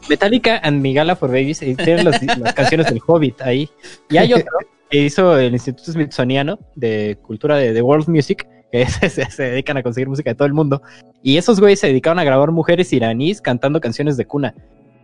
Metallica 0.09 0.59
and 0.63 0.81
Migala 0.81 1.15
for 1.17 1.29
Babies 1.29 1.63
y 1.63 1.75
tienen 1.75 2.05
las, 2.07 2.23
las 2.39 2.55
canciones 2.55 2.87
del 2.89 3.01
Hobbit 3.07 3.43
ahí. 3.43 3.69
Y 4.11 4.17
hay 4.17 4.33
otro 4.33 4.47
que 4.91 4.99
hizo 5.05 5.39
el 5.39 5.53
Instituto 5.53 5.93
Smithsoniano 5.93 6.59
de 6.75 7.19
Cultura 7.23 7.57
de, 7.57 7.73
de 7.75 7.83
World 7.83 8.09
Music, 8.09 8.47
que 8.73 8.87
se, 8.89 9.11
se- 9.11 9.31
se 9.31 9.43
dedican 9.43 9.77
a 9.77 9.83
conseguir 9.83 10.09
música 10.09 10.31
de 10.31 10.35
todo 10.35 10.47
el 10.47 10.55
mundo. 10.55 10.83
Y 11.23 11.37
esos 11.37 11.61
güeyes 11.61 11.81
se 11.81 11.89
dedicaron 11.89 12.19
a 12.19 12.25
grabar 12.25 12.51
mujeres 12.51 12.93
iraníes 12.93 13.41
cantando 13.43 13.81
canciones 13.81 14.17
de 14.17 14.25
cuna. 14.25 14.55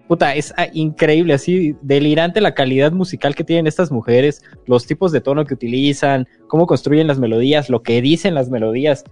Puta, 0.08 0.34
es 0.34 0.52
ah, 0.58 0.66
increíble, 0.72 1.32
así 1.32 1.76
delirante 1.80 2.40
la 2.42 2.54
calidad 2.54 2.92
musical 2.92 3.34
que 3.34 3.42
tienen 3.44 3.66
estas 3.66 3.90
mujeres, 3.90 4.42
los 4.66 4.86
tipos 4.86 5.12
de 5.12 5.20
tono 5.22 5.46
que 5.46 5.54
utilizan, 5.54 6.28
cómo 6.46 6.66
construyen 6.66 7.06
las 7.06 7.18
melodías, 7.18 7.70
lo 7.70 7.82
que 7.82 8.02
dicen 8.02 8.34
las 8.34 8.50
melodías. 8.50 9.04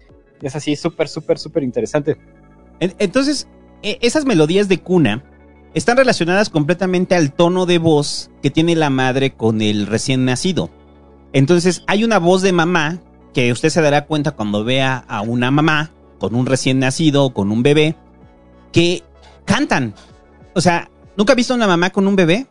Es 0.43 0.55
así 0.55 0.77
súper, 0.77 1.09
súper, 1.09 1.39
súper 1.39 1.62
interesante. 1.62 2.19
En- 2.79 2.95
Entonces, 2.99 3.49
e- 3.83 3.99
esas 4.03 4.27
melodías 4.27 4.69
de 4.69 4.81
cuna 4.81 5.25
están 5.73 5.97
relacionadas 5.97 6.51
completamente 6.51 7.15
al 7.15 7.33
tono 7.33 7.65
de 7.65 7.79
voz 7.79 8.31
que 8.43 8.51
tiene 8.51 8.77
la 8.77 8.91
madre 8.91 9.31
con 9.31 9.62
el 9.62 9.87
recién 9.87 10.27
nacido. 10.27 10.69
Entonces, 11.33 11.83
hay 11.87 12.05
una 12.05 12.19
voz 12.19 12.43
de 12.43 12.53
mamá 12.53 13.01
que 13.33 13.51
usted 13.51 13.71
se 13.71 13.81
dará 13.81 14.05
cuenta 14.05 14.33
cuando 14.33 14.62
vea 14.65 15.05
a 15.09 15.23
una 15.23 15.51
mamá 15.51 15.91
con 16.19 16.35
un 16.35 16.45
recién 16.45 16.79
nacido 16.81 17.33
con 17.33 17.51
un 17.51 17.62
bebé 17.62 17.97
que 18.73 19.03
cantan. 19.47 19.95
O 20.55 20.61
sea, 20.61 20.89
¿nunca 21.17 21.33
ha 21.33 21.37
visto 21.37 21.55
una 21.55 21.67
mamá 21.67 21.91
con 21.91 22.07
un 22.07 22.17
bebé? 22.17 22.47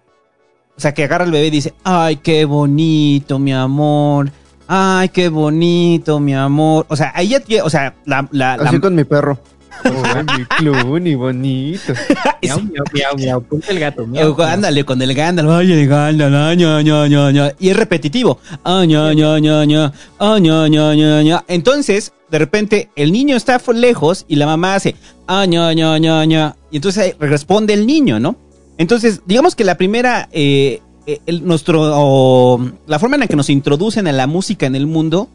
O 0.78 0.80
sea, 0.82 0.94
que 0.94 1.04
agarra 1.04 1.26
al 1.26 1.32
bebé 1.32 1.48
y 1.48 1.52
dice, 1.52 1.74
ay, 1.84 2.18
qué 2.18 2.46
bonito, 2.46 3.38
mi 3.40 3.54
amor. 3.54 4.32
Ay, 4.68 5.10
qué 5.10 5.30
bonito, 5.30 6.20
mi 6.20 6.34
amor. 6.34 6.86
O 6.90 6.96
sea, 6.96 7.12
ahí 7.14 7.30
ya 7.30 7.40
tiene, 7.42 7.62
o 7.64 7.70
sea, 7.70 7.94
la... 8.06 8.28
la, 8.32 8.58
la- 8.58 8.70
Así 8.70 8.80
con 8.80 8.96
mi 8.96 9.04
perro. 9.04 9.38
Ay, 9.84 10.26
mi 10.38 10.46
clun 10.46 11.08
y 11.08 11.16
bonito. 11.16 11.94
Miau, 12.42 12.60
miau, 12.62 12.84
miau, 12.94 13.16
miau, 13.18 13.42
ponte 13.42 13.72
el 13.72 13.80
gato. 13.80 14.08
miau, 14.08 14.36
miau. 14.36 14.48
ándale 14.48 14.84
con 14.84 15.02
el 15.02 15.14
gándalo, 15.14 15.56
ay 15.56 15.72
el 15.72 15.88
gándalo, 15.88 16.38
ay, 16.46 16.58
ña, 16.58 16.82
ña, 16.82 17.08
ña, 17.08 17.32
ña. 17.32 17.52
y 17.60 17.70
es 17.70 17.76
repetitivo. 17.78 18.40
Ay, 18.64 18.88
ña, 18.88 19.14
ña, 19.14 19.40
ña, 19.40 19.66
ña, 19.66 19.92
ay, 20.20 20.42
ña, 20.42 20.68
ña, 20.68 20.96
ña, 20.96 21.22
ña. 21.24 21.44
Entonces, 21.48 22.14
de 22.32 22.40
repente, 22.40 22.90
el 22.95 23.11
niño 23.11 23.35
está 23.35 23.61
lejos 23.74 24.26
y 24.30 24.38
la 24.38 24.45
mamá 24.45 24.76
hace 24.76 24.95
ña, 25.27 25.74
ña, 25.74 26.00
ña, 26.00 26.26
ña. 26.26 26.56
y 26.72 26.77
entonces 26.77 27.16
responde 27.19 27.74
el 27.74 27.85
niño, 27.85 28.19
¿no? 28.19 28.38
Entonces, 28.77 29.22
digamos 29.26 29.53
que 29.53 29.66
la 29.66 29.76
primera, 29.76 30.30
eh, 30.32 30.82
eh, 31.06 31.19
nuestro, 31.42 32.58
la 32.88 33.00
forma 33.00 33.18
en 33.18 33.19
la 33.19 33.27
que 33.27 33.35
nos 33.35 33.50
introducen 33.50 34.08
a 34.08 34.14
la 34.14 34.27
música 34.27 34.66
en 34.66 34.76
el 34.76 34.88
mundo 34.88 35.30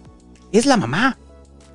es 0.52 0.65
la 0.65 0.78
mamá. 0.78 1.18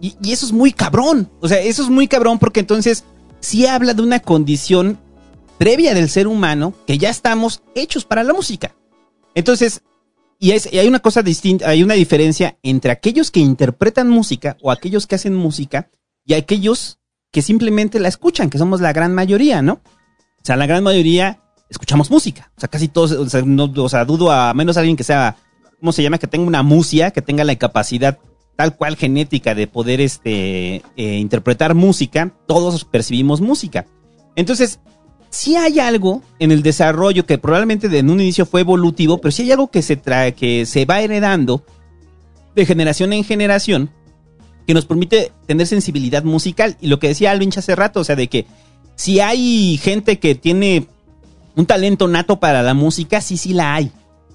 Y, 0.02 0.16
y 0.24 0.32
eso 0.32 0.48
es 0.48 0.52
muy 0.52 0.74
cabrón. 0.74 1.30
O 1.40 1.48
sea, 1.48 1.60
eso 1.60 1.84
es 1.84 1.90
muy 1.90 2.08
cabrón 2.08 2.40
porque 2.40 2.60
entonces 2.60 3.04
sí 3.42 3.68
habla 3.68 3.94
de 3.94 4.02
una 4.02 4.20
condición 4.20 4.98
previa 5.60 5.94
del 5.94 6.10
ser 6.10 6.28
humano 6.28 6.74
que 6.88 6.98
ya 6.98 7.12
estamos 7.12 7.62
hechos 7.76 8.06
para 8.06 8.24
la 8.24 8.34
música. 8.34 8.74
Entonces, 9.36 9.84
y, 10.42 10.52
hay 10.52 10.88
una 10.88 11.00
cosa 11.00 11.22
distinta, 11.22 11.70
hay 11.70 11.84
una 11.84 11.94
diferencia 11.94 12.58
entre 12.64 12.92
aquellos 12.92 13.30
que 13.30 13.40
interpretan 13.40 14.10
música 14.10 14.58
o 14.62 14.72
aquellos 14.72 15.06
que 15.06 15.14
hacen 15.14 15.36
música 15.36 15.92
y 16.26 16.34
aquellos 16.34 16.98
que 17.32 17.44
simplemente 17.44 18.00
la 18.00 18.08
escuchan, 18.08 18.50
que 18.50 18.58
somos 18.58 18.82
la 18.82 18.92
gran 18.92 19.14
mayoría, 19.14 19.62
¿no? 19.62 19.74
O 19.74 20.44
sea, 20.44 20.56
la 20.56 20.66
gran 20.66 20.84
mayoría 20.84 21.40
escuchamos 21.70 22.10
música. 22.10 22.52
O 22.58 22.60
sea, 22.60 22.70
casi 22.70 22.88
todos, 22.88 23.12
o 23.12 23.30
sea, 23.30 23.44
no- 23.44 23.72
o 23.76 23.88
sea, 23.88 24.04
dudo 24.04 24.32
a 24.32 24.52
menos 24.56 24.78
alguien 24.78 24.98
que 24.98 25.04
sea, 25.04 25.38
¿cómo 25.80 25.92
se 25.92 26.02
llama? 26.02 26.18
Que 26.18 26.26
tenga 26.26 26.48
una 26.48 26.64
musia, 26.64 27.12
que 27.12 27.22
tenga 27.22 27.44
la 27.44 27.56
capacidad 27.56 28.18
tal 28.56 28.76
cual 28.76 28.96
genética 28.98 29.54
de 29.54 29.68
poder 29.68 30.02
este, 30.02 30.78
eh, 30.98 31.18
interpretar 31.20 31.76
música, 31.76 32.34
todos 32.48 32.84
percibimos 32.84 33.42
música. 33.42 33.86
Entonces, 34.36 34.80
sí 35.32 35.56
hay 35.56 35.80
algo 35.80 36.22
en 36.38 36.52
el 36.52 36.62
desarrollo 36.62 37.26
que 37.26 37.40
probablemente 37.40 37.88
en 37.98 38.10
un 38.10 38.22
inicio 38.22 38.46
fue 38.46 38.62
evolutivo, 38.62 39.20
pero 39.20 39.32
sí 39.32 39.44
hay 39.44 39.52
algo 39.52 39.72
que 39.72 39.82
se 39.82 39.96
trae, 39.96 40.36
que 40.36 40.66
se 40.66 40.86
va 40.86 41.02
heredando 41.02 41.66
de 42.54 42.66
generación 42.66 43.14
en 43.14 43.24
generación, 43.24 43.90
que 44.68 44.74
nos 44.74 44.86
permite 44.86 45.32
tener 45.48 45.66
sensibilidad 45.66 46.24
musical. 46.24 46.78
Y 46.82 46.88
lo 46.88 47.00
que 47.00 47.08
decía 47.08 47.32
Alvin 47.32 47.52
hace 47.56 47.76
rato, 47.76 48.02
o 48.02 48.04
sea, 48.04 48.16
de 48.16 48.28
que 48.28 48.46
si 48.96 49.22
hay 49.22 49.80
gente 49.82 50.20
que 50.20 50.36
tiene 50.36 50.88
un 51.56 51.66
talento 51.66 52.08
nato 52.08 52.40
para 52.40 52.62
la 52.62 52.74
música, 52.74 53.22
sí, 53.22 53.38
sí 53.38 53.54
la 53.54 53.76
hay. 53.76 53.92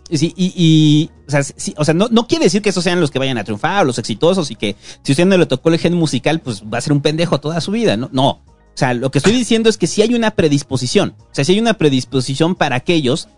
Y, 0.08 1.10
o 1.26 1.31
sea, 1.31 1.42
o 1.76 1.84
sea 1.84 1.94
no, 1.94 2.08
no 2.10 2.28
quiere 2.28 2.44
decir 2.44 2.62
que 2.62 2.68
esos 2.68 2.84
sean 2.84 3.00
los 3.00 3.10
que 3.10 3.18
vayan 3.18 3.39
a 3.39 3.44
triunfar 3.44 3.83
o 3.83 3.86
los 3.86 3.99
exitosos 3.99 4.52
y 4.52 4.55
que 4.55 4.76
si 5.02 5.12
usted 5.12 5.26
no 5.26 5.36
le 5.36 5.47
tocó 5.47 5.68
el 5.68 5.78
gen 5.78 5.94
musical, 5.94 6.41
pues 6.41 6.62
va 6.62 6.78
a 6.78 6.81
ser 6.81 6.92
un 6.92 7.02
pendejo 7.02 7.41
toda 7.41 7.60
su 7.60 7.73
vida, 7.73 7.97
¿no? 7.97 8.08
No. 8.12 8.41
O 8.76 8.78
sea, 8.78 8.92
lo 8.92 9.10
que 9.10 9.18
estoy 9.18 9.32
diciendo 9.32 9.70
es 9.70 9.78
que 9.78 9.86
sí 9.86 10.02
hay 10.02 10.14
una 10.14 10.32
predisposición. 10.32 11.14
O 11.18 11.28
sea, 11.34 11.46
sí 11.46 11.52
hay 11.52 11.60
una 11.60 11.74
predisposición 11.74 12.55
para 12.55 12.76
aquellos 12.76 13.28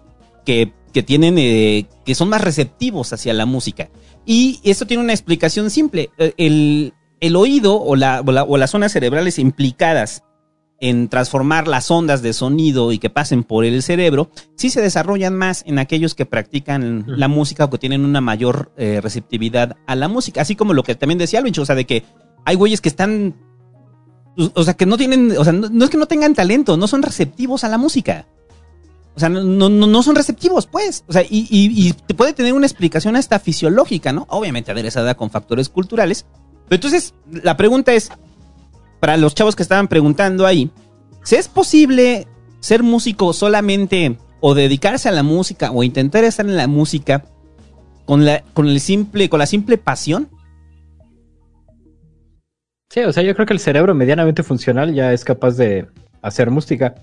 que, 0.45 0.73
que 0.93 1.05
tienen, 1.05 1.37
eh, 1.39 1.87
que 2.05 2.17
son 2.17 2.29
más 2.29 2.41
receptivos 2.41 3.13
hacia 3.13 3.33
la 3.35 3.47
música. 3.47 3.89
Y 4.27 4.59
esto 4.65 4.85
tiene 4.87 5.05
una 5.05 5.13
explicación 5.13 5.71
simple. 5.71 6.11
Eh, 6.19 6.35
El, 6.39 6.93
el 7.21 7.37
oído 7.37 7.81
o, 7.81 7.95
la, 7.95 8.21
o, 8.27 8.33
la- 8.33 8.43
o 8.43 8.57
las 8.57 8.71
zonas 8.73 8.91
cerebrales 8.93 9.39
implicadas 9.39 10.25
en 10.81 11.09
transformar 11.09 11.69
las 11.69 11.89
ondas 11.91 12.21
de 12.23 12.33
sonido 12.33 12.91
y 12.93 12.99
que 12.99 13.11
pasen 13.11 13.43
por 13.45 13.65
el 13.65 13.83
cerebro, 13.83 14.31
sí 14.57 14.71
se 14.71 14.81
desarrollan 14.81 15.37
más 15.37 15.63
en 15.67 15.79
aquellos 15.79 16.15
que 16.17 16.27
practican 16.27 17.05
la 17.07 17.27
música 17.29 17.65
o 17.65 17.71
que 17.71 17.79
tienen 17.79 18.05
una 18.05 18.21
mayor 18.21 18.73
eh, 18.77 19.01
receptividad 19.01 19.77
a 19.87 19.95
la 19.97 20.09
música. 20.09 20.41
Así 20.41 20.57
como 20.57 20.75
lo 20.75 20.83
que 20.83 20.95
también 20.97 21.19
decía 21.19 21.39
Alvin, 21.41 21.55
o 21.61 21.65
sea, 21.67 21.75
de 21.77 21.85
que 21.87 22.03
hay 22.45 22.57
güeyes 22.57 22.81
que 22.81 22.89
están. 22.89 23.35
O- 24.55 24.65
sea, 24.65 24.75
que 24.75 24.87
no 24.87 24.97
tienen. 24.97 25.37
O 25.37 25.45
sea, 25.45 25.53
no, 25.53 25.85
es 25.85 25.91
que 25.91 25.97
no 25.97 26.07
tengan 26.07 26.35
talento, 26.35 26.77
no 26.77 26.87
son 26.87 27.03
receptivos 27.03 27.65
a 27.65 27.69
la 27.69 27.79
música. 27.79 28.27
O 29.17 29.21
sea, 29.21 29.29
no, 29.29 29.43
no, 29.43 29.69
no 29.69 30.03
son 30.03 30.15
receptivos, 30.15 30.67
pues. 30.67 31.05
O 31.09 31.13
sea, 31.13 31.23
y, 31.23 31.47
y- 31.51 31.89
y 31.89 31.93
te 31.93 32.15
puede 32.15 32.33
tener 32.33 32.53
una 32.53 32.67
explicación 32.67 33.17
hasta 33.17 33.39
fisiológica, 33.41 34.13
¿no? 34.13 34.27
Obviamente 34.31 34.71
aderezada 34.71 35.15
con 35.17 35.31
factores 35.31 35.69
culturales. 35.69 36.25
Pero 36.69 36.77
entonces, 36.77 37.15
la 37.43 37.57
pregunta 37.57 37.93
es, 37.95 38.11
para 39.01 39.17
los 39.17 39.35
chavos 39.35 39.57
que 39.57 39.63
estaban 39.63 39.89
preguntando 39.89 40.47
ahí, 40.47 40.71
¿si 41.25 41.35
es 41.37 41.49
posible 41.49 42.29
ser 42.61 42.83
músico 42.83 43.33
solamente 43.33 44.19
o 44.41 44.55
dedicarse 44.55 45.09
a 45.09 45.13
la 45.13 45.23
música 45.25 45.71
o 45.73 45.83
intentar 45.83 46.23
estar 46.25 46.47
en 46.47 46.57
la 46.57 46.67
música 46.69 47.25
con 48.05 48.25
la, 48.25 48.43
con 48.55 48.69
el 48.69 48.81
simple, 48.81 49.29
con 49.29 49.39
la 49.41 49.47
simple 49.47 49.79
pasión? 49.79 50.29
Sí, 52.99 53.05
o 53.05 53.13
sea, 53.13 53.23
yo 53.23 53.33
creo 53.33 53.47
que 53.47 53.53
el 53.53 53.61
cerebro 53.61 53.95
medianamente 53.95 54.43
funcional 54.43 54.93
ya 54.93 55.13
es 55.13 55.25
capaz 55.25 55.57
de 55.57 55.87
hacer 56.21 56.51
música. 56.51 56.97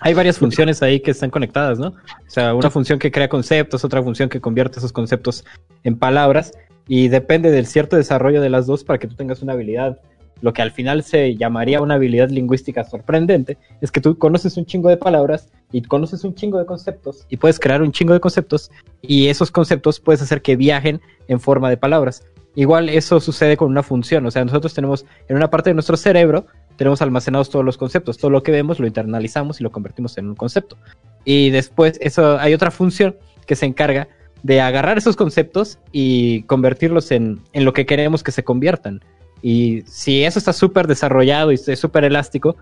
Hay 0.00 0.12
varias 0.12 0.36
funciones 0.36 0.82
ahí 0.82 0.98
que 0.98 1.12
están 1.12 1.30
conectadas, 1.30 1.78
¿no? 1.78 1.90
O 1.90 1.94
sea, 2.26 2.56
una 2.56 2.70
función 2.70 2.98
que 2.98 3.12
crea 3.12 3.28
conceptos, 3.28 3.84
otra 3.84 4.02
función 4.02 4.28
que 4.28 4.40
convierte 4.40 4.80
esos 4.80 4.90
conceptos 4.90 5.44
en 5.84 5.96
palabras 5.96 6.50
y 6.88 7.06
depende 7.06 7.52
del 7.52 7.66
cierto 7.66 7.94
desarrollo 7.94 8.40
de 8.40 8.50
las 8.50 8.66
dos 8.66 8.82
para 8.82 8.98
que 8.98 9.06
tú 9.06 9.14
tengas 9.14 9.40
una 9.40 9.52
habilidad. 9.52 10.00
Lo 10.40 10.52
que 10.52 10.60
al 10.60 10.72
final 10.72 11.04
se 11.04 11.36
llamaría 11.36 11.80
una 11.80 11.94
habilidad 11.94 12.30
lingüística 12.30 12.82
sorprendente 12.82 13.58
es 13.80 13.92
que 13.92 14.00
tú 14.00 14.18
conoces 14.18 14.56
un 14.56 14.66
chingo 14.66 14.88
de 14.88 14.96
palabras 14.96 15.52
y 15.70 15.82
conoces 15.82 16.24
un 16.24 16.34
chingo 16.34 16.58
de 16.58 16.66
conceptos 16.66 17.26
y 17.28 17.36
puedes 17.36 17.60
crear 17.60 17.80
un 17.80 17.92
chingo 17.92 18.12
de 18.12 18.18
conceptos 18.18 18.72
y 19.02 19.28
esos 19.28 19.52
conceptos 19.52 20.00
puedes 20.00 20.20
hacer 20.20 20.42
que 20.42 20.56
viajen 20.56 21.00
en 21.28 21.38
forma 21.38 21.70
de 21.70 21.76
palabras. 21.76 22.24
Igual 22.54 22.88
eso 22.88 23.20
sucede 23.20 23.56
con 23.56 23.68
una 23.68 23.82
función, 23.82 24.26
o 24.26 24.30
sea, 24.30 24.44
nosotros 24.44 24.74
tenemos 24.74 25.06
en 25.28 25.36
una 25.36 25.48
parte 25.48 25.70
de 25.70 25.74
nuestro 25.74 25.96
cerebro 25.96 26.46
tenemos 26.78 27.02
almacenados 27.02 27.50
todos 27.50 27.64
los 27.64 27.76
conceptos, 27.76 28.18
todo 28.18 28.30
lo 28.30 28.44
que 28.44 28.52
vemos 28.52 28.78
lo 28.78 28.86
internalizamos 28.86 29.60
y 29.60 29.64
lo 29.64 29.72
convertimos 29.72 30.16
en 30.16 30.28
un 30.28 30.36
concepto. 30.36 30.78
Y 31.24 31.50
después 31.50 31.98
eso 32.00 32.38
hay 32.38 32.54
otra 32.54 32.70
función 32.70 33.16
que 33.46 33.56
se 33.56 33.66
encarga 33.66 34.08
de 34.44 34.60
agarrar 34.60 34.96
esos 34.96 35.16
conceptos 35.16 35.80
y 35.90 36.44
convertirlos 36.44 37.10
en, 37.10 37.40
en 37.52 37.64
lo 37.64 37.72
que 37.72 37.84
queremos 37.84 38.22
que 38.22 38.30
se 38.30 38.44
conviertan. 38.44 39.00
Y 39.42 39.82
si 39.86 40.22
eso 40.22 40.38
está 40.38 40.52
súper 40.52 40.86
desarrollado 40.86 41.50
y 41.50 41.56
es 41.56 41.78
súper 41.80 42.04
elástico, 42.04 42.56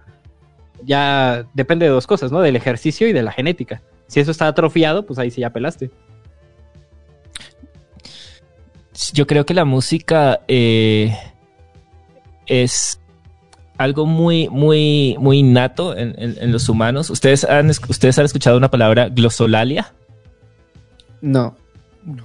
ya 0.83 1.47
depende 1.53 1.85
de 1.85 1.93
dos 1.93 2.07
cosas, 2.07 2.33
¿no? 2.33 2.41
Del 2.41 2.57
ejercicio 2.57 3.07
y 3.09 3.13
de 3.13 3.23
la 3.23 3.33
genética. 3.33 3.83
Si 4.07 4.21
eso 4.21 4.31
está 4.31 4.49
atrofiado, 4.49 5.05
pues 5.05 5.19
ahí 5.19 5.31
sí 5.31 5.43
ya 5.43 5.51
pelaste. 5.51 5.91
Yo 9.13 9.27
creo 9.27 9.45
que 9.47 9.55
la 9.55 9.65
música 9.65 10.41
eh, 10.49 11.15
es 12.47 13.01
algo 13.79 14.07
muy, 14.07 14.49
muy, 14.49 15.17
muy 15.19 15.39
innato 15.39 15.97
en, 15.97 16.15
en- 16.19 16.37
en 16.41 16.53
los 16.53 16.69
humanos. 16.69 17.11
¿Ustedes 17.11 17.45
han, 17.45 17.69
es- 17.71 17.81
¿Ustedes 17.89 18.19
han 18.19 18.25
escuchado 18.25 18.57
una 18.57 18.71
palabra 18.71 19.09
glosolalia? 19.09 19.93
No. 21.21 21.57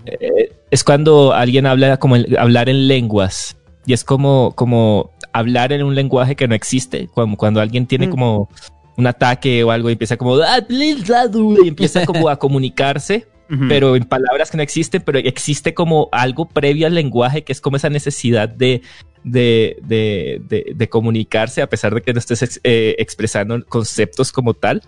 Eh, 0.05 0.53
es 0.69 0.83
cuando 0.83 1.33
alguien 1.33 1.65
habla 1.65 1.97
como 1.97 2.15
hablar 2.37 2.69
en 2.69 2.87
lenguas. 2.87 3.57
Y 3.85 3.93
es 3.93 4.03
como, 4.03 4.53
como 4.55 5.11
hablar 5.33 5.73
en 5.73 5.83
un 5.83 5.95
lenguaje 5.95 6.35
que 6.35 6.47
no 6.47 6.55
existe. 6.55 7.07
Como 7.13 7.35
cuando 7.35 7.59
alguien 7.59 7.87
tiene 7.87 8.09
como 8.09 8.47
un 8.95 9.07
ataque 9.07 9.63
o 9.63 9.71
algo 9.71 9.89
y 9.89 9.93
empieza 9.93 10.17
como 10.17 10.35
"Ah, 10.35 10.59
bli, 10.67 10.93
bla, 10.95 11.27
du", 11.27 11.65
y 11.65 11.67
empieza 11.69 12.05
como 12.05 12.29
a 12.29 12.35
comunicarse, 12.39 13.25
Pero 13.67 13.95
en 13.97 14.05
palabras 14.05 14.49
que 14.49 14.57
no 14.57 14.63
existen, 14.63 15.01
pero 15.01 15.19
existe 15.19 15.73
como 15.73 16.07
algo 16.11 16.47
previo 16.47 16.87
al 16.87 16.95
lenguaje 16.95 17.43
que 17.43 17.51
es 17.51 17.59
como 17.59 17.75
esa 17.77 17.89
necesidad 17.89 18.47
de, 18.47 18.81
de, 19.23 19.77
de, 19.83 20.41
de- 20.47 20.71
de 20.73 20.89
comunicarse 20.89 21.61
a 21.61 21.67
pesar 21.67 21.93
de 21.93 22.01
que 22.01 22.13
no 22.13 22.19
estés 22.19 22.41
ex- 22.43 22.61
eh, 22.63 22.95
expresando 22.97 23.63
conceptos 23.67 24.31
como 24.31 24.53
tal. 24.53 24.81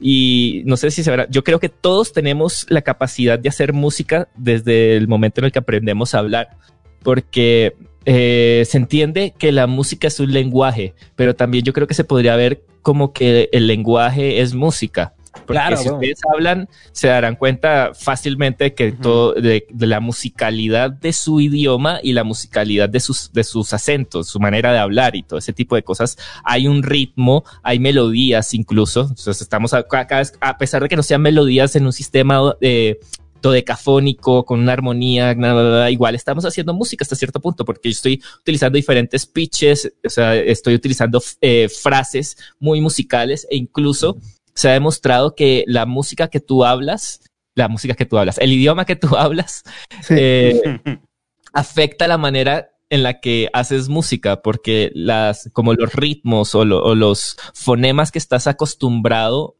Y 0.00 0.62
no 0.64 0.76
sé 0.76 0.90
si 0.90 1.04
se 1.04 1.10
verá, 1.12 1.28
yo 1.30 1.44
creo 1.44 1.60
que 1.60 1.68
todos 1.68 2.12
tenemos 2.12 2.66
la 2.68 2.82
capacidad 2.82 3.38
de 3.38 3.48
hacer 3.48 3.72
música 3.72 4.28
desde 4.36 4.96
el 4.96 5.06
momento 5.06 5.40
en 5.40 5.44
el 5.44 5.52
que 5.52 5.60
aprendemos 5.60 6.14
a 6.14 6.18
hablar, 6.18 6.56
porque 7.04 7.76
eh, 8.04 8.64
se 8.66 8.78
entiende 8.78 9.32
que 9.38 9.52
la 9.52 9.68
música 9.68 10.08
es 10.08 10.18
un 10.18 10.32
lenguaje, 10.32 10.94
pero 11.14 11.36
también 11.36 11.62
yo 11.62 11.72
creo 11.72 11.86
que 11.86 11.94
se 11.94 12.02
podría 12.02 12.34
ver 12.34 12.62
como 12.82 13.12
que 13.12 13.48
el 13.52 13.68
lenguaje 13.68 14.40
es 14.40 14.54
música. 14.54 15.14
Porque 15.32 15.52
Claro, 15.54 15.76
si 15.78 15.84
bueno. 15.84 15.96
ustedes 15.98 16.20
hablan, 16.32 16.68
se 16.92 17.08
darán 17.08 17.36
cuenta 17.36 17.92
fácilmente 17.94 18.74
que 18.74 18.92
todo 18.92 19.32
de, 19.32 19.66
de 19.70 19.86
la 19.86 19.98
musicalidad 20.00 20.90
de 20.90 21.12
su 21.12 21.40
idioma 21.40 22.00
y 22.02 22.12
la 22.12 22.22
musicalidad 22.22 22.88
de 22.88 23.00
sus, 23.00 23.32
de 23.32 23.42
sus 23.42 23.72
acentos, 23.72 24.28
su 24.28 24.38
manera 24.40 24.72
de 24.72 24.78
hablar 24.78 25.16
y 25.16 25.22
todo 25.22 25.38
ese 25.38 25.52
tipo 25.52 25.74
de 25.74 25.82
cosas. 25.82 26.18
Hay 26.44 26.68
un 26.68 26.82
ritmo, 26.82 27.44
hay 27.62 27.78
melodías 27.78 28.52
incluso. 28.54 29.02
Entonces 29.02 29.40
estamos 29.40 29.72
a, 29.74 29.82
cada 29.84 30.18
vez- 30.20 30.34
a 30.40 30.58
pesar 30.58 30.82
de 30.82 30.88
que 30.88 30.96
no 30.96 31.02
sean 31.02 31.22
melodías 31.22 31.74
en 31.76 31.86
un 31.86 31.92
sistema 31.92 32.54
eh, 32.60 33.00
dodecafónico, 33.40 34.44
con 34.44 34.60
una 34.60 34.72
armonía, 34.72 35.34
bla, 35.34 35.52
bla, 35.52 35.62
bla, 35.62 35.90
igual 35.90 36.14
estamos 36.14 36.44
haciendo 36.44 36.74
música 36.74 37.02
hasta 37.04 37.16
cierto 37.16 37.40
punto, 37.40 37.64
porque 37.64 37.88
yo 37.88 37.92
estoy 37.92 38.22
utilizando 38.40 38.76
diferentes 38.76 39.26
pitches, 39.26 39.92
o 40.04 40.08
sea, 40.10 40.36
estoy 40.36 40.74
utilizando 40.74 41.20
eh, 41.40 41.68
frases 41.68 42.36
muy 42.60 42.80
musicales 42.80 43.46
e 43.50 43.56
incluso 43.56 44.16
se 44.54 44.68
ha 44.68 44.72
demostrado 44.72 45.34
que 45.34 45.64
la 45.66 45.86
música 45.86 46.28
que 46.28 46.40
tú 46.40 46.64
hablas, 46.64 47.20
la 47.54 47.68
música 47.68 47.94
que 47.94 48.06
tú 48.06 48.18
hablas, 48.18 48.38
el 48.38 48.52
idioma 48.52 48.84
que 48.84 48.96
tú 48.96 49.08
hablas, 49.16 49.62
eh, 50.10 50.80
afecta 51.52 52.06
la 52.08 52.18
manera 52.18 52.70
en 52.90 53.02
la 53.02 53.20
que 53.20 53.48
haces 53.54 53.88
música, 53.88 54.42
porque 54.42 54.90
las, 54.94 55.48
como 55.54 55.72
los 55.72 55.92
ritmos 55.94 56.54
o, 56.54 56.64
lo- 56.64 56.82
o 56.82 56.94
los 56.94 57.36
fonemas 57.54 58.10
que 58.12 58.18
estás 58.18 58.46
acostumbrado 58.46 59.56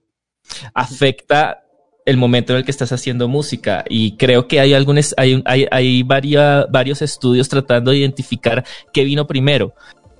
afecta 0.74 1.64
el 2.04 2.16
momento 2.16 2.52
en 2.52 2.58
el 2.58 2.64
que 2.64 2.70
estás 2.72 2.92
haciendo 2.92 3.28
música. 3.28 3.84
Y 3.88 4.16
creo 4.16 4.48
que 4.48 4.60
hay 4.60 4.74
algunos, 4.74 5.14
hay, 5.16 5.40
hay, 5.46 5.66
hay 5.70 6.02
varia- 6.02 6.66
varios 6.70 7.00
estudios 7.00 7.48
tratando 7.48 7.90
de 7.90 7.98
identificar 7.98 8.64
qué 8.92 9.04
vino 9.04 9.26
primero. 9.26 9.74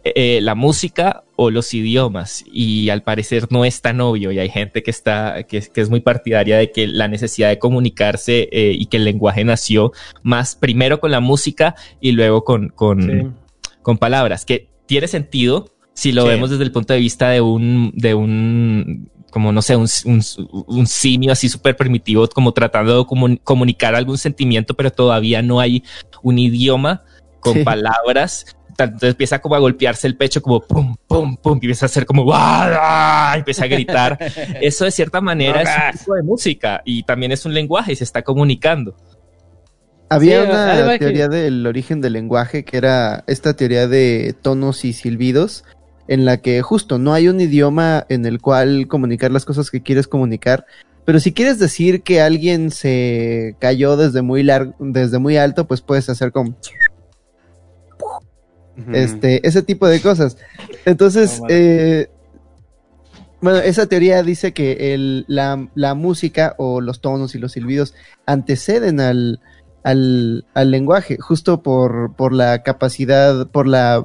Eh, 0.04 0.40
la 0.42 0.54
música 0.54 1.24
o 1.36 1.50
los 1.50 1.72
idiomas 1.74 2.44
y 2.52 2.88
al 2.88 3.02
parecer 3.02 3.46
no 3.50 3.64
es 3.64 3.80
tan 3.82 4.00
obvio 4.00 4.32
y 4.32 4.38
hay 4.38 4.48
gente 4.48 4.82
que 4.82 4.90
está 4.90 5.44
que, 5.44 5.58
es- 5.58 5.68
que 5.68 5.80
es 5.80 5.90
muy 5.90 6.00
partidaria 6.00 6.58
de 6.58 6.70
que 6.72 6.86
la 6.86 7.06
necesidad 7.08 7.48
de 7.50 7.58
comunicarse 7.58 8.48
eh, 8.52 8.72
y 8.76 8.86
que 8.86 8.96
el 8.96 9.04
lenguaje 9.04 9.44
nació 9.44 9.92
más 10.22 10.56
primero 10.56 10.98
con 11.00 11.10
la 11.12 11.20
música 11.20 11.74
y 12.00 12.12
luego 12.12 12.42
con, 12.44 12.68
con, 12.70 13.36
con 13.82 13.98
palabras 13.98 14.44
que 14.44 14.68
tiene 14.86 15.06
sentido 15.06 15.70
si 15.94 16.10
lo 16.12 16.22
Sí. 16.22 16.28
vemos 16.28 16.50
desde 16.50 16.64
el 16.64 16.72
punto 16.72 16.94
de 16.94 16.98
vista 17.00 17.28
de 17.30 17.40
un 17.40 17.92
de 17.94 18.14
un 18.14 19.08
como 19.30 19.50
no 19.50 19.62
sé, 19.62 19.76
un, 19.76 19.88
un, 20.04 20.22
un 20.66 20.86
simio 20.86 21.32
así 21.32 21.48
súper 21.48 21.74
primitivo, 21.74 22.28
como 22.28 22.52
tratando 22.52 22.98
de 22.98 23.04
comun- 23.04 23.40
comunicar 23.42 23.94
algún 23.94 24.18
sentimiento, 24.18 24.74
pero 24.74 24.90
todavía 24.90 25.40
no 25.40 25.58
hay 25.58 25.82
un 26.22 26.38
idioma 26.38 27.02
con 27.40 27.54
Sí. 27.54 27.64
palabras. 27.64 28.44
Entonces 28.78 29.10
empieza 29.10 29.38
como 29.40 29.54
a 29.54 29.58
golpearse 29.58 30.06
el 30.06 30.16
pecho, 30.16 30.40
como 30.42 30.60
pum, 30.60 30.96
pum, 31.06 31.36
pum, 31.36 31.52
y 31.60 31.66
empieza 31.66 31.84
a 31.84 31.88
hacer 31.88 32.06
como 32.06 32.24
¡ah! 32.34 32.70
ah", 32.80 33.32
y 33.36 33.38
empieza 33.40 33.64
a 33.64 33.68
gritar. 33.68 34.18
Eso 34.60 34.84
de 34.84 34.90
cierta 34.90 35.20
manera 35.20 35.62
es 35.62 35.68
un 35.94 35.98
tipo 35.98 36.14
de 36.14 36.22
música 36.22 36.82
y 36.84 37.02
también 37.02 37.32
es 37.32 37.44
un 37.44 37.54
lenguaje 37.54 37.92
y 37.92 37.96
se 37.96 38.04
está 38.04 38.22
comunicando. 38.22 38.96
Había 40.08 40.42
Sí, 40.44 40.50
una 40.50 40.92
que- 40.92 40.98
teoría 40.98 41.28
del 41.28 41.66
origen 41.66 42.00
del 42.00 42.12
lenguaje 42.14 42.64
que 42.64 42.76
era 42.76 43.24
esta 43.26 43.54
teoría 43.54 43.86
de 43.88 44.34
tonos 44.42 44.84
y 44.84 44.92
silbidos, 44.92 45.64
en 46.08 46.24
la 46.24 46.38
que 46.38 46.60
justo 46.62 46.98
no 46.98 47.14
hay 47.14 47.28
un 47.28 47.40
idioma 47.40 48.04
en 48.08 48.26
el 48.26 48.40
cual 48.40 48.88
comunicar 48.88 49.30
las 49.30 49.44
cosas 49.44 49.70
que 49.70 49.82
quieres 49.82 50.08
comunicar, 50.08 50.66
pero 51.04 51.18
si 51.20 51.32
quieres 51.32 51.58
decir 51.58 52.02
que 52.02 52.20
alguien 52.20 52.70
se 52.70 53.56
cayó 53.58 53.96
desde 53.96 54.20
muy 54.22 54.42
largo, 54.42 54.74
desde 54.78 55.18
muy 55.18 55.36
alto, 55.36 55.66
pues 55.66 55.80
puedes 55.80 56.08
hacer 56.10 56.30
como 56.32 56.54
este, 58.92 59.46
ese 59.46 59.62
tipo 59.62 59.86
de 59.86 60.00
cosas. 60.00 60.36
Entonces, 60.84 61.36
No, 61.36 61.42
vale. 61.42 61.54
eh, 62.00 62.10
bueno, 63.40 63.58
esa 63.58 63.86
teoría 63.86 64.22
dice 64.22 64.52
que 64.52 64.94
el, 64.94 65.24
la, 65.28 65.68
la 65.74 65.94
música 65.94 66.54
o 66.58 66.80
los 66.80 67.00
tonos 67.00 67.34
y 67.34 67.38
los 67.38 67.52
silbidos 67.52 67.94
anteceden 68.24 69.00
al, 69.00 69.40
al, 69.82 70.44
al 70.54 70.70
lenguaje, 70.70 71.16
justo 71.18 71.62
por, 71.62 72.14
por 72.14 72.32
la 72.32 72.62
capacidad, 72.62 73.46
por 73.48 73.66
la... 73.66 74.04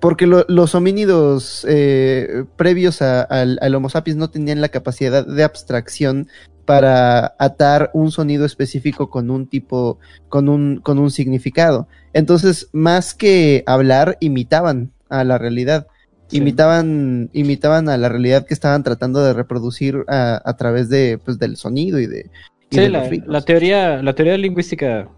Porque 0.00 0.26
lo- 0.26 0.44
los 0.48 0.74
homínidos 0.74 1.66
eh, 1.68 2.44
previos 2.56 3.02
a- 3.02 3.22
al, 3.22 3.58
al 3.60 3.74
Homo 3.74 3.88
sapiens 3.88 4.18
no 4.18 4.30
tenían 4.30 4.60
la 4.60 4.68
capacidad 4.68 5.26
de 5.26 5.42
abstracción 5.42 6.28
para 6.66 7.34
atar 7.38 7.90
un 7.94 8.10
sonido 8.10 8.44
específico 8.44 9.08
con 9.08 9.30
un 9.30 9.46
tipo, 9.46 9.98
con 10.28 10.48
un, 10.48 10.80
con 10.82 10.98
un 10.98 11.10
significado. 11.10 11.88
Entonces, 12.12 12.68
más 12.72 13.14
que 13.14 13.62
hablar, 13.66 14.18
imitaban 14.20 14.92
a 15.08 15.24
la 15.24 15.38
realidad. 15.38 15.86
Sí. 16.28 16.38
Imitaban, 16.38 17.30
imitaban 17.32 17.88
a 17.88 17.96
la 17.96 18.08
realidad 18.08 18.44
que 18.44 18.54
estaban 18.54 18.82
tratando 18.82 19.24
de 19.24 19.32
reproducir 19.32 20.04
a, 20.08 20.42
a 20.44 20.56
través 20.56 20.88
de, 20.88 21.18
pues, 21.24 21.38
del 21.38 21.56
sonido 21.56 22.00
y 22.00 22.06
de, 22.06 22.30
y 22.70 22.76
Sí, 22.76 22.80
de 22.80 23.22
la 23.26 23.40
teoría, 23.42 24.02
la 24.02 24.14
teoría 24.14 24.36
lingüística 24.36 25.08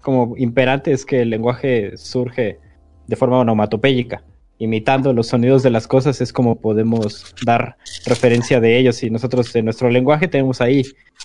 como 0.00 0.36
imperante 0.36 0.92
es 0.92 1.04
que 1.04 1.22
el 1.22 1.30
lenguaje 1.30 1.96
surge 1.96 2.58
de 3.06 3.16
forma 3.16 3.38
onomatopéyica. 3.38 4.22
Imitando 4.60 5.12
los 5.12 5.28
sonidos 5.28 5.62
de 5.62 5.70
las 5.70 5.86
cosas 5.86 6.20
es 6.20 6.32
como 6.32 6.56
podemos 6.60 7.34
dar 7.46 7.76
referencia 8.06 8.60
de 8.60 8.76
ellos. 8.78 9.00
Y 9.04 9.10
nosotros 9.10 9.54
en 9.54 9.64
nuestro 9.66 9.88
lenguaje 9.88 10.26
tenemos 10.26 10.60
ahí 10.60 10.82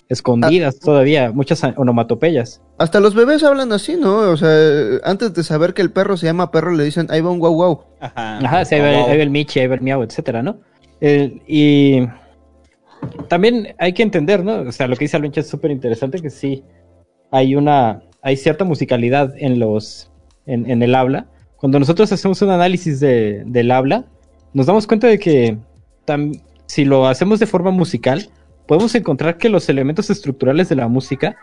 escondidas 0.07 0.79
todavía 0.79 1.31
muchas 1.31 1.63
onomatopeyas. 1.63 2.61
Hasta 2.77 2.99
los 2.99 3.15
bebés 3.15 3.43
hablan 3.43 3.71
así, 3.73 3.95
¿no? 3.95 4.17
O 4.29 4.37
sea, 4.37 4.49
antes 5.03 5.33
de 5.33 5.43
saber 5.43 5.73
que 5.73 5.81
el 5.81 5.91
perro 5.91 6.15
se 6.15 6.27
llama 6.27 6.51
perro, 6.51 6.71
le 6.73 6.83
dicen, 6.83 7.07
ahí 7.09 7.21
va 7.21 7.31
un 7.31 7.39
guau 7.39 7.53
guau. 7.53 7.83
Ajá. 7.99 8.37
Ajá, 8.37 8.65
sí, 8.65 8.75
ahí 8.75 8.81
va, 8.81 9.11
ahí 9.11 9.17
va 9.17 9.23
el 9.23 9.29
Michi, 9.31 9.59
ahí 9.61 9.67
va 9.67 9.75
el 9.75 9.81
Miau, 9.81 10.03
etcétera, 10.03 10.43
¿no? 10.43 10.59
El- 11.01 11.41
y 11.47 12.05
también 13.27 13.75
hay 13.79 13.93
que 13.93 14.03
entender, 14.03 14.43
¿no? 14.43 14.61
O 14.61 14.71
sea, 14.71 14.87
lo 14.87 14.95
que 14.95 15.05
dice 15.05 15.17
Aloncha 15.17 15.41
es 15.41 15.47
súper 15.49 15.71
interesante, 15.71 16.19
que 16.19 16.29
sí 16.29 16.63
hay 17.31 17.55
una, 17.55 18.03
hay 18.21 18.37
cierta 18.37 18.63
musicalidad 18.63 19.33
en 19.37 19.59
los, 19.59 20.11
en, 20.45 20.69
en 20.69 20.83
el 20.83 20.93
habla. 20.95 21.27
Cuando 21.64 21.80
nosotros 21.80 22.11
hacemos 22.11 22.42
un 22.42 22.50
análisis 22.50 23.00
de- 23.00 23.43
del 23.45 23.72
habla, 23.72 24.03
nos 24.51 24.66
damos 24.66 24.85
cuenta 24.85 25.08
de 25.08 25.17
que 25.17 25.58
tam- 26.06 26.42
si 26.66 26.83
lo 26.83 27.08
hacemos 27.08 27.40
de 27.40 27.45
forma 27.45 27.72
musical, 27.72 28.27
podemos 28.67 28.93
encontrar 28.95 29.38
que 29.38 29.48
los 29.48 29.69
elementos 29.69 30.09
estructurales 30.09 30.67
de 30.67 30.75
la 30.75 30.90
música 30.90 31.38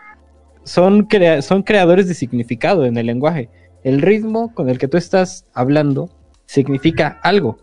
son, 0.63 1.05
crea- 1.07 1.41
son 1.41 1.63
creadores 1.63 2.07
de 2.07 2.13
significado 2.13 2.85
en 2.85 2.97
el 2.97 3.07
lenguaje. 3.07 3.49
El 3.83 3.99
ritmo 3.99 4.53
con 4.53 4.69
el 4.69 4.77
que 4.77 4.87
tú 4.87 4.95
estás 4.95 5.45
hablando 5.55 6.11
significa 6.45 7.19
algo. 7.23 7.57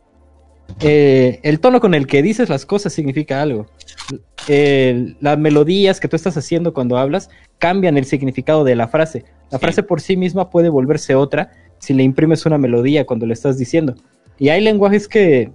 Eh, 0.81 1.39
el 1.45 1.61
tono 1.61 1.79
con 1.79 1.95
el 1.95 2.09
que 2.09 2.23
dices 2.23 2.49
las 2.49 2.67
cosas 2.67 2.93
significa 2.93 3.41
algo. 3.41 3.67
El- 4.49 5.17
las 5.21 5.39
melodías 5.39 6.01
que 6.01 6.09
tú 6.09 6.17
estás 6.17 6.37
haciendo 6.37 6.75
cuando 6.75 6.99
hablas 6.99 7.31
cambian 7.59 7.97
el 7.97 8.05
significado 8.05 8.65
de 8.65 8.75
la 8.75 8.89
frase. 8.89 9.25
La 9.53 9.61
frase 9.61 9.85
por 9.85 10.01
sí 10.01 10.17
misma 10.17 10.51
puede 10.51 10.71
volverse 10.71 11.15
otra 11.15 11.53
si 11.79 11.95
le 11.95 12.03
imprimes 12.03 12.47
una 12.47 12.59
melodía 12.59 13.07
cuando 13.07 13.27
le 13.27 13.35
estás 13.35 13.59
diciendo. 13.59 13.95
Y 14.39 14.51
hay 14.51 14.61
lenguajes 14.61 15.09
que, 15.09 15.51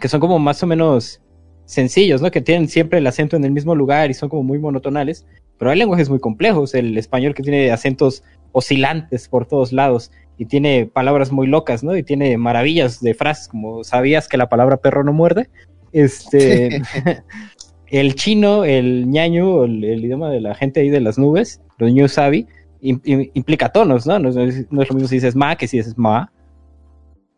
que 0.00 0.08
son 0.08 0.20
como 0.20 0.38
más 0.38 0.62
o 0.62 0.66
menos 0.66 1.20
sencillos, 1.64 2.22
¿no? 2.22 2.30
Que 2.30 2.40
tienen 2.40 2.68
siempre 2.68 2.98
el 2.98 3.06
acento 3.06 3.36
en 3.36 3.44
el 3.44 3.50
mismo 3.50 3.74
lugar 3.74 4.10
y 4.10 4.14
son 4.14 4.28
como 4.28 4.42
muy 4.42 4.58
monotonales. 4.58 5.26
Pero 5.58 5.70
hay 5.70 5.78
lenguajes 5.78 6.08
muy 6.08 6.20
complejos. 6.20 6.74
El 6.74 6.96
español 6.96 7.34
que 7.34 7.42
tiene 7.42 7.70
acentos 7.70 8.22
oscilantes 8.52 9.28
por 9.28 9.46
todos 9.46 9.72
lados 9.72 10.10
y 10.38 10.46
tiene 10.46 10.86
palabras 10.86 11.32
muy 11.32 11.46
locas, 11.46 11.82
¿no? 11.82 11.96
Y 11.96 12.02
tiene 12.02 12.38
maravillas 12.38 13.00
de 13.00 13.14
frases 13.14 13.48
como 13.48 13.84
¿sabías 13.84 14.28
que 14.28 14.36
la 14.36 14.48
palabra 14.48 14.78
perro 14.78 15.04
no 15.04 15.12
muerde? 15.12 15.50
Este 15.92 16.80
el 17.88 18.14
chino, 18.14 18.64
el 18.64 19.10
ñaño, 19.10 19.64
el, 19.64 19.84
el 19.84 20.04
idioma 20.04 20.30
de 20.30 20.40
la 20.40 20.54
gente 20.54 20.80
ahí 20.80 20.90
de 20.90 21.00
las 21.00 21.18
nubes, 21.18 21.60
los 21.78 21.92
New 21.92 22.08
Sabi, 22.08 22.46
implica 22.80 23.70
tonos, 23.70 24.06
¿no? 24.06 24.18
No 24.18 24.28
es, 24.28 24.70
no 24.70 24.82
es 24.82 24.88
lo 24.88 24.94
mismo 24.94 25.08
si 25.08 25.16
dices 25.16 25.34
ma 25.36 25.56
que 25.56 25.66
si 25.66 25.78
dices 25.78 25.96
ma. 25.98 26.32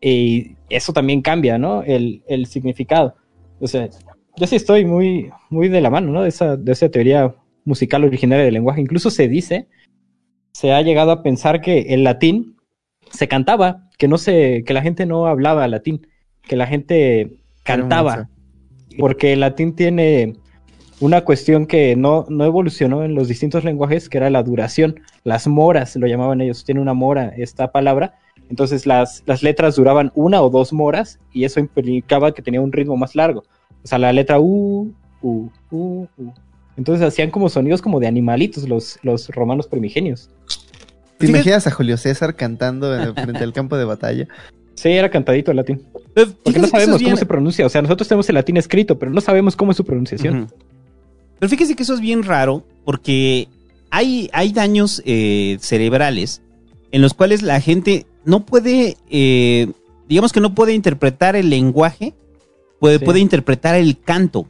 Y 0.01 0.57
eso 0.69 0.93
también 0.93 1.23
cambia, 1.23 1.59
¿no? 1.59 1.83
El, 1.83 2.23
el 2.27 2.47
significado. 2.47 3.15
O 3.61 3.67
sea, 3.67 3.89
yo 4.37 4.47
sí 4.47 4.57
estoy 4.57 4.85
muy, 4.85 5.31
muy 5.51 5.69
de 5.69 5.81
la 5.81 5.91
mano, 5.91 6.11
¿no? 6.13 6.23
De 6.23 6.29
esa, 6.29 6.57
de 6.57 6.73
esa 6.73 6.89
teoría 6.89 7.35
musical 7.65 8.05
originaria 8.05 8.45
del 8.45 8.55
lenguaje. 8.55 8.81
Incluso 8.81 9.11
se 9.11 9.29
dice, 9.29 9.69
se 10.53 10.73
ha 10.73 10.81
llegado 10.83 11.11
a 11.11 11.23
pensar 11.23 11.61
que 11.61 11.95
el 11.95 12.05
latín 12.05 12.57
se 13.11 13.29
cantaba, 13.29 13.89
que 13.99 14.09
no 14.09 14.19
se, 14.19 14.65
que 14.65 14.75
la 14.75 14.83
gente 14.83 15.07
no 15.07 15.27
hablaba 15.27 15.69
latín, 15.69 16.07
que 16.43 16.57
la 16.57 16.67
gente 16.67 17.43
cantaba, 17.63 18.29
porque 18.99 19.33
el 19.35 19.41
latín 19.41 19.75
tiene 19.75 20.35
una 21.01 21.23
cuestión 21.23 21.67
que 21.67 21.97
no, 21.97 22.27
no 22.29 22.45
evolucionó 22.45 23.03
en 23.05 23.15
los 23.15 23.27
distintos 23.29 23.65
lenguajes, 23.65 24.09
que 24.09 24.19
era 24.19 24.31
la 24.31 24.43
duración. 24.43 25.01
Las 25.25 25.47
moras, 25.47 25.97
lo 25.97 26.07
llamaban 26.07 26.41
ellos, 26.41 26.65
tiene 26.65 26.81
una 26.81 26.95
mora 26.95 27.33
esta 27.37 27.73
palabra. 27.73 28.15
Entonces 28.51 28.87
las, 28.87 29.23
las 29.27 29.43
letras 29.43 29.77
duraban 29.77 30.13
una 30.15 30.43
o 30.43 30.51
dos 30.51 30.73
moras 30.73 31.19
y 31.33 31.45
eso 31.45 31.61
implicaba 31.61 32.33
que 32.33 32.43
tenía 32.43 32.61
un 32.61 32.73
ritmo 32.73 32.97
más 32.97 33.15
largo. 33.15 33.45
O 33.83 33.87
sea, 33.87 33.99
la 33.99 34.13
letra 34.13 34.39
U, 34.41 34.93
U, 35.23 35.49
U, 35.71 36.07
U. 36.19 36.33
Entonces 36.77 37.07
hacían 37.07 37.31
como 37.31 37.49
sonidos 37.49 37.81
como 37.81 38.01
de 38.01 38.07
animalitos 38.07 38.69
los, 38.69 38.99
los 39.03 39.29
romanos 39.29 39.67
primigenios. 39.69 40.31
¿Te 41.19 41.27
imaginas 41.27 41.67
a 41.67 41.71
Julio 41.71 41.97
César 41.97 42.35
cantando 42.35 42.99
en- 42.99 43.15
frente 43.15 43.45
al 43.45 43.53
campo 43.53 43.77
de 43.77 43.85
batalla? 43.85 44.27
Sí, 44.75 44.89
era 44.89 45.11
cantadito 45.11 45.51
el 45.51 45.59
latín. 45.59 45.83
Porque 46.43 46.59
no 46.59 46.67
sabemos 46.67 47.03
cómo 47.03 47.17
se 47.17 47.27
pronuncia. 47.27 47.67
O 47.67 47.69
sea, 47.69 47.83
nosotros 47.83 48.09
tenemos 48.09 48.29
el 48.31 48.35
latín 48.35 48.57
escrito, 48.57 48.99
pero 48.99 49.13
no 49.13 49.21
sabemos 49.21 49.55
cómo 49.55 49.73
es 49.73 49.77
su 49.77 49.85
pronunciación. 49.85 50.49
Pero 51.41 51.51
fíjese 51.51 51.75
que 51.75 51.83
eso 51.83 51.95
es 51.95 52.01
bien 52.01 52.23
raro 52.23 52.65
porque 52.85 53.49
hay, 53.91 54.31
hay 54.33 54.53
daños 54.53 55.03
eh, 55.05 55.59
cerebrales 55.61 56.43
en 56.93 57.03
los 57.03 57.15
cuales 57.15 57.43
la 57.43 57.61
gente 57.61 58.07
no 58.25 58.45
puede, 58.47 58.97
eh, 59.11 59.73
digamos 60.09 60.33
que 60.33 60.41
no 60.41 60.55
puede 60.55 60.75
interpretar 60.75 61.35
el 61.35 61.51
lenguaje, 61.51 62.15
puede, 62.79 62.99
Sí. 62.99 63.05
puede 63.05 63.19
interpretar 63.21 63.75
el 63.75 63.99
canto. 63.99 64.47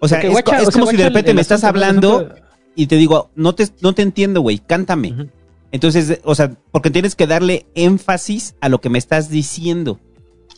O 0.00 0.08
sea, 0.08 0.20
es, 0.20 0.30
guacha- 0.30 0.44
co- 0.44 0.62
es 0.62 0.68
o 0.68 0.70
sea, 0.72 0.80
como 0.80 0.90
si 0.90 0.96
de 0.98 1.04
repente 1.04 1.32
me 1.34 1.40
estás 1.40 1.64
hablando 1.64 2.28
y 2.76 2.86
te 2.88 2.96
digo, 2.96 3.30
no 3.34 3.54
te, 3.54 3.68
no 3.80 3.94
te 3.94 4.02
entiendo, 4.02 4.40
güey, 4.42 4.58
cántame. 4.58 5.28
Entonces, 5.72 6.20
o 6.24 6.34
sea, 6.34 6.52
porque 6.72 6.90
tienes 6.90 7.14
que 7.14 7.26
darle 7.26 7.66
énfasis 7.74 8.54
a 8.60 8.68
lo 8.68 8.80
que 8.80 8.88
me 8.90 8.98
estás 8.98 9.28
diciendo. 9.30 9.98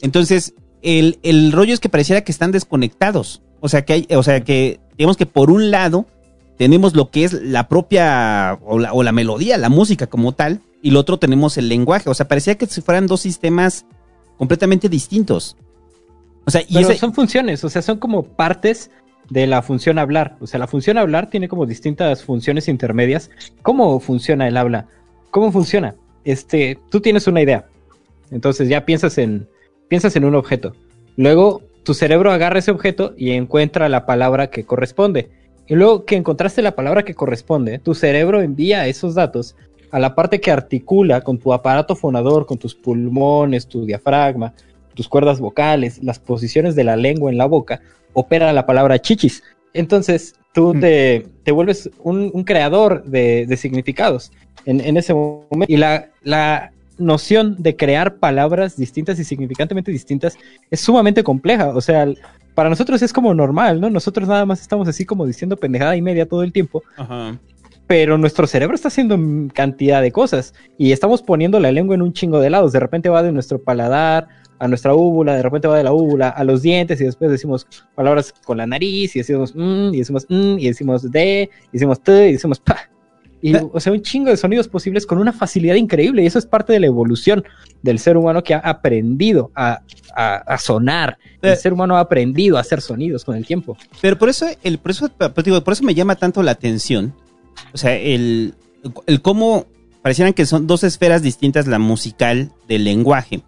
Entonces, 0.03 0.55
el, 0.83 1.19
el 1.23 1.53
rollo 1.53 1.75
es 1.75 1.81
que 1.81 1.89
pareciera 1.89 2.23
que 2.23 2.33
están 2.33 2.53
desconectados. 2.53 3.43
O 3.61 3.69
sea, 3.69 3.85
que 3.85 3.93
hay, 3.93 4.07
o 4.15 4.23
sea, 4.23 4.43
que 4.45 4.79
digamos 5.01 5.17
que 5.17 5.25
por 5.25 5.51
un 5.51 5.71
lado 5.71 6.05
tenemos 6.59 6.95
lo 6.95 7.11
que 7.11 7.25
es 7.25 7.33
la 7.33 7.69
propia, 7.69 8.59
o 8.63 8.79
la, 8.79 8.93
o 8.93 9.03
la 9.03 9.13
melodía, 9.13 9.57
la 9.57 9.71
música 9.71 10.07
como 10.09 10.33
tal, 10.33 10.61
y 10.83 10.91
lo 10.91 11.01
otro 11.01 11.19
tenemos 11.19 11.57
el 11.57 11.71
lenguaje. 11.71 12.11
O 12.11 12.15
sea, 12.15 12.29
parecía 12.29 12.57
que 12.59 12.67
si 12.67 12.83
fueran 12.83 13.07
dos 13.07 13.23
sistemas 13.23 13.87
completamente 14.37 14.91
distintos. 14.91 15.57
O 16.45 16.51
sea, 16.51 16.61
y 16.69 16.75
Pero 16.75 16.91
ese- 16.91 16.99
son 16.99 17.15
funciones, 17.15 17.65
o 17.65 17.71
sea, 17.71 17.81
son 17.81 17.97
como 17.99 18.25
partes 18.25 18.91
de 19.31 19.47
la 19.47 19.63
función 19.63 19.99
hablar. 19.99 20.37
O 20.43 20.47
sea, 20.47 20.61
la 20.61 20.67
función 20.67 20.99
hablar 20.99 21.31
tiene 21.31 21.49
como 21.49 21.65
distintas 21.65 22.23
funciones 22.23 22.69
intermedias. 22.69 23.31
¿Cómo 23.63 23.99
funciona 24.01 24.47
el 24.47 24.59
habla? 24.59 24.87
¿Cómo 25.31 25.53
funciona? 25.53 25.95
Este, 26.25 26.79
tú 26.91 27.01
tienes 27.01 27.27
una 27.27 27.41
idea. 27.41 27.65
Entonces 28.31 28.69
ya 28.69 28.85
piensas 28.85 29.17
en, 29.17 29.49
piensas 29.89 30.15
en 30.17 30.27
un 30.27 30.35
objeto. 30.35 30.75
Luego 31.17 31.63
tu 31.83 31.95
cerebro 31.95 32.31
agarra 32.31 32.59
ese 32.59 32.71
objeto 32.71 33.15
y 33.17 33.31
encuentra 33.31 33.89
la 33.89 34.07
palabra 34.07 34.51
que 34.51 34.65
corresponde. 34.65 35.31
Y 35.67 35.75
luego 35.75 36.05
que 36.05 36.17
encontraste 36.17 36.63
la 36.63 36.75
palabra 36.75 37.05
que 37.05 37.15
corresponde, 37.15 37.79
tu 37.79 37.95
cerebro 37.95 38.43
envía 38.43 38.87
esos 38.87 39.15
datos 39.15 39.57
a 39.91 39.99
la 39.99 40.15
parte 40.15 40.41
que 40.41 40.51
articula 40.51 41.21
con 41.21 41.39
tu 41.39 41.53
aparato 41.53 41.97
fonador, 41.97 42.47
con 42.47 42.59
tus 42.59 42.75
pulmones, 42.75 43.67
tu 43.67 43.85
diafragma, 43.85 44.53
tus 44.95 45.09
cuerdas 45.09 45.41
vocales, 45.41 46.03
las 46.03 46.19
posiciones 46.19 46.75
de 46.75 46.85
la 46.85 46.97
lengua 46.97 47.31
en 47.31 47.39
la 47.39 47.47
boca, 47.47 47.81
opera 48.13 48.53
la 48.53 48.67
palabra 48.67 48.99
chichis. 48.99 49.43
Entonces 49.73 50.35
tú 50.53 50.75
te, 50.75 51.27
te 51.45 51.53
vuelves 51.53 51.91
un, 52.03 52.31
un 52.35 52.45
creador 52.45 53.05
de, 53.05 53.47
de 53.47 53.57
significados 53.57 54.33
en, 54.67 54.81
en 54.81 54.97
ese 54.97 55.15
momento. 55.15 55.73
Y 55.73 55.77
la, 55.77 56.11
la 56.23 56.73
noción 57.01 57.57
de 57.59 57.77
crear 57.77 58.17
palabras 58.17 58.77
distintas 58.77 59.19
y 59.19 59.25
significantemente 59.25 59.91
distintas 59.91 60.37
es 60.71 60.81
sumamente 60.81 61.25
compleja. 61.25 61.69
O 61.71 61.81
sea, 61.81 62.07
para 62.55 62.69
nosotros 62.69 63.03
es 63.03 63.13
como 63.13 63.35
normal, 63.35 63.81
¿no? 63.81 63.91
Nosotros 63.91 64.29
nada 64.29 64.47
más 64.47 64.61
estamos 64.61 64.87
así 64.89 65.05
como 65.05 65.27
diciendo 65.27 65.57
pendejada 65.57 65.97
y 65.97 66.03
media 66.03 66.27
todo 66.27 66.43
el 66.43 66.53
tiempo 66.53 66.83
Ajá. 66.97 67.39
pero 67.87 68.19
nuestro 68.19 68.47
cerebro 68.47 68.75
está 68.75 68.89
haciendo 68.89 69.19
cantidad 69.53 70.03
de 70.03 70.13
cosas 70.13 70.55
y 70.79 70.93
estamos 70.93 71.23
poniendo 71.23 71.59
la 71.59 71.73
lengua 71.73 71.95
en 71.95 72.03
un 72.03 72.13
chingo 72.13 72.39
de 72.41 72.51
lados. 72.51 72.73
De 72.73 72.81
repente 72.81 73.09
va 73.09 73.23
de 73.23 73.33
nuestro 73.33 73.63
paladar 73.63 74.29
a 74.61 74.69
nuestra 74.69 74.95
úvula, 74.95 75.35
de 75.35 75.43
repente 75.43 75.69
va 75.69 75.79
de 75.79 75.85
la 75.85 75.93
úvula 75.93 76.29
a 76.29 76.45
los 76.45 76.61
dientes 76.63 77.01
y 77.01 77.05
después 77.05 77.31
decimos 77.31 77.67
palabras 77.95 78.35
con 78.45 78.59
la 78.59 78.67
nariz 78.67 79.17
y 79.17 79.21
decimos 79.21 79.55
mm, 79.57 79.95
y 79.95 79.99
decimos 79.99 80.27
mm, 80.29 80.59
y 80.59 80.69
decimos 80.69 81.11
de, 81.11 81.51
y 81.73 81.73
decimos 81.73 82.01
t 82.01 82.29
y 82.29 82.33
decimos 82.33 82.61
pa. 82.61 82.91
Y, 83.43 83.55
o 83.57 83.81
sea, 83.81 83.93
un 83.93 84.03
chingo 84.03 84.29
de 84.29 84.37
sonidos 84.37 84.69
posibles 84.69 85.07
con 85.07 85.17
una 85.19 85.33
facilidad 85.33 85.75
increíble 85.77 86.23
y 86.23 86.27
eso 86.27 86.39
es 86.39 86.45
parte 86.45 86.73
de 86.75 86.81
la 86.81 86.87
evolución 86.87 87.43
del 87.81 87.99
ser 87.99 88.17
humano 88.19 88.43
que 88.43 88.53
ha 88.55 88.59
aprendido 88.59 89.51
a, 89.55 89.81
a- 90.15 90.37
a 90.37 90.59
sonar. 90.59 91.17
El 91.41 91.57
ser 91.57 91.73
humano 91.73 91.97
ha 91.97 92.01
aprendido 92.01 92.59
a 92.59 92.61
hacer 92.61 92.83
sonidos 92.83 93.25
con 93.25 93.37
el 93.37 93.47
tiempo. 93.47 93.79
Pero 94.03 94.19
por 94.19 94.29
eso, 94.29 94.47
el, 94.63 94.77
por 94.79 94.91
eso, 94.91 95.09
pues 95.09 95.45
digo, 95.45 95.63
por 95.65 95.73
eso 95.73 95.85
me 95.85 95.95
llama 95.95 96.17
tanto 96.17 96.43
la 96.43 96.51
atención. 96.51 97.15
O 97.73 97.79
sea, 97.79 97.95
el, 97.97 98.55
el 99.07 99.23
cómo 99.23 99.67
parecieran 100.03 100.35
que 100.35 100.45
son 100.45 100.67
dos 100.67 100.85
esferas 100.85 101.23
distintas, 101.23 101.67
la 101.67 101.79
musical 101.79 102.53
del 102.69 102.85
lenguaje. 102.85 103.41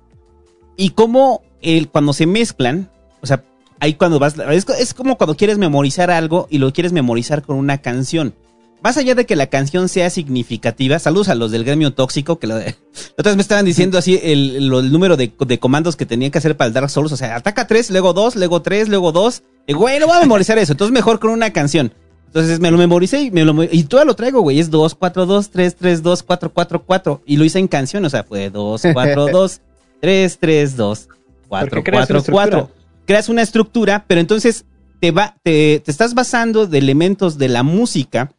Y 0.76 0.90
cómo 0.90 1.42
el, 1.60 1.88
cuando 1.88 2.14
se 2.14 2.26
mezclan, 2.26 2.88
o 3.20 3.26
sea, 3.26 3.44
ahí 3.78 3.94
cuando 3.94 4.18
vas, 4.18 4.36
es, 4.38 4.66
es 4.70 4.94
como 4.94 5.18
cuando 5.18 5.36
quieres 5.36 5.58
memorizar 5.58 6.10
algo 6.10 6.46
y 6.50 6.58
lo 6.58 6.72
quieres 6.72 6.92
memorizar 6.94 7.42
con 7.42 7.56
una 7.56 7.78
canción. 7.78 8.34
Más 8.82 8.96
allá 8.96 9.14
de 9.14 9.26
que 9.26 9.36
la 9.36 9.46
canción 9.46 9.88
sea 9.88 10.10
significativa, 10.10 10.98
saludos 10.98 11.28
a 11.28 11.36
los 11.36 11.52
del 11.52 11.62
gremio 11.62 11.94
tóxico, 11.94 12.40
que 12.40 12.48
lo 12.48 12.56
de, 12.56 12.64
la 12.64 12.74
otra 13.16 13.30
vez 13.30 13.36
me 13.36 13.42
estaban 13.42 13.64
diciendo 13.64 13.96
así 13.96 14.18
el, 14.20 14.56
el 14.56 14.92
número 14.92 15.16
de, 15.16 15.32
de 15.38 15.58
comandos 15.60 15.94
que 15.94 16.04
tenían 16.04 16.32
que 16.32 16.38
hacer 16.38 16.56
para 16.56 16.66
el 16.66 16.74
Dark 16.74 16.90
Souls, 16.90 17.12
o 17.12 17.16
sea, 17.16 17.36
ataca 17.36 17.68
3, 17.68 17.90
luego 17.90 18.12
2, 18.12 18.34
luego 18.36 18.60
3, 18.60 18.88
luego 18.88 19.12
2. 19.12 19.42
Y 19.68 19.74
güey, 19.74 20.00
no 20.00 20.08
voy 20.08 20.16
a 20.16 20.20
memorizar 20.20 20.58
eso, 20.58 20.72
entonces 20.72 20.92
mejor 20.92 21.20
con 21.20 21.30
una 21.30 21.52
canción. 21.52 21.94
Entonces 22.26 22.58
me 22.58 22.70
lo 22.72 22.78
memoricé 22.78 23.22
y 23.22 23.30
me 23.30 23.44
lo 23.44 23.62
y 23.62 23.84
todo 23.84 24.04
lo 24.04 24.16
traigo, 24.16 24.40
güey, 24.40 24.58
es 24.58 24.70
2, 24.70 24.96
4, 24.96 25.26
2, 25.26 25.50
3, 25.50 25.76
3, 25.76 26.02
2, 26.02 26.22
4, 26.24 26.52
4, 26.52 26.82
4 26.82 27.22
y 27.26 27.36
lo 27.36 27.44
hice 27.44 27.60
en 27.60 27.68
canción, 27.68 28.04
o 28.04 28.10
sea, 28.10 28.24
fue 28.24 28.50
2, 28.50 28.82
4, 28.92 29.28
2, 29.28 29.60
3, 30.00 30.38
3, 30.40 30.76
2, 30.76 31.08
4, 31.46 31.68
Porque 31.68 31.90
creas 31.90 32.06
4, 32.08 32.14
una 32.16 32.32
4. 32.32 32.58
estructura. 32.58 32.82
Creas 33.04 33.28
una 33.28 33.42
estructura, 33.42 34.04
pero 34.08 34.20
entonces 34.20 34.64
te 35.00 35.12
va 35.12 35.36
te, 35.44 35.80
te 35.84 35.90
estás 35.90 36.14
basando 36.14 36.66
de 36.66 36.78
elementos 36.78 37.38
de 37.38 37.48
la 37.48 37.62
música 37.62 38.32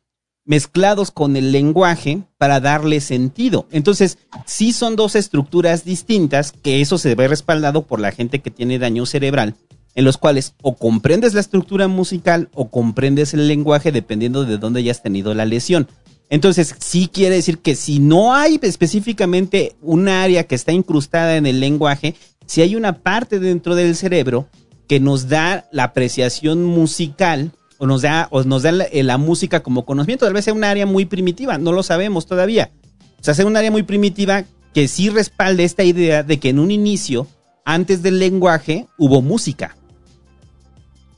mezclados 0.45 1.11
con 1.11 1.35
el 1.35 1.51
lenguaje 1.51 2.23
para 2.37 2.59
darle 2.59 2.99
sentido. 3.01 3.67
Entonces, 3.71 4.17
sí 4.45 4.73
son 4.73 4.95
dos 4.95 5.15
estructuras 5.15 5.85
distintas, 5.85 6.51
que 6.51 6.81
eso 6.81 6.97
se 6.97 7.15
ve 7.15 7.27
respaldado 7.27 7.83
por 7.83 7.99
la 7.99 8.11
gente 8.11 8.39
que 8.39 8.51
tiene 8.51 8.79
daño 8.79 9.05
cerebral, 9.05 9.55
en 9.95 10.05
los 10.05 10.17
cuales 10.17 10.55
o 10.61 10.75
comprendes 10.75 11.33
la 11.33 11.39
estructura 11.39 11.87
musical 11.87 12.49
o 12.53 12.69
comprendes 12.69 13.33
el 13.33 13.47
lenguaje 13.47 13.91
dependiendo 13.91 14.43
de 14.45 14.57
dónde 14.57 14.81
hayas 14.81 15.01
tenido 15.01 15.33
la 15.33 15.45
lesión. 15.45 15.87
Entonces, 16.29 16.75
sí 16.79 17.09
quiere 17.11 17.35
decir 17.35 17.59
que 17.59 17.75
si 17.75 17.99
no 17.99 18.33
hay 18.33 18.59
específicamente 18.61 19.75
un 19.81 20.07
área 20.07 20.45
que 20.45 20.55
está 20.55 20.71
incrustada 20.71 21.37
en 21.37 21.45
el 21.45 21.59
lenguaje, 21.59 22.15
si 22.45 22.61
hay 22.61 22.75
una 22.75 22.99
parte 22.99 23.39
dentro 23.39 23.75
del 23.75 23.95
cerebro 23.95 24.47
que 24.87 24.99
nos 24.99 25.29
da 25.29 25.67
la 25.71 25.85
apreciación 25.85 26.63
musical 26.63 27.51
o 27.83 27.85
nos 27.85 28.01
da, 28.01 28.29
o 28.31 28.41
nos 28.43 28.63
da 28.63 28.71
la, 28.71 28.85
eh, 28.85 29.03
la 29.03 29.17
música 29.17 29.61
como 29.61 29.83
conocimiento. 29.83 30.23
Tal 30.23 30.33
vez 30.33 30.45
sea 30.45 30.53
un 30.53 30.63
área 30.63 30.85
muy 30.85 31.03
primitiva, 31.03 31.57
no 31.57 31.73
lo 31.73 31.83
sabemos 31.83 32.25
todavía. 32.25 32.71
O 33.19 33.23
sea, 33.23 33.33
sea 33.33 33.45
un 33.45 33.57
área 33.57 33.71
muy 33.71 33.83
primitiva 33.83 34.45
que 34.73 34.87
sí 34.87 35.09
respalde 35.09 35.65
esta 35.65 35.83
idea 35.83 36.23
de 36.23 36.39
que 36.39 36.47
en 36.47 36.59
un 36.59 36.71
inicio, 36.71 37.27
antes 37.65 38.01
del 38.01 38.19
lenguaje, 38.19 38.87
hubo 38.97 39.21
música. 39.21 39.75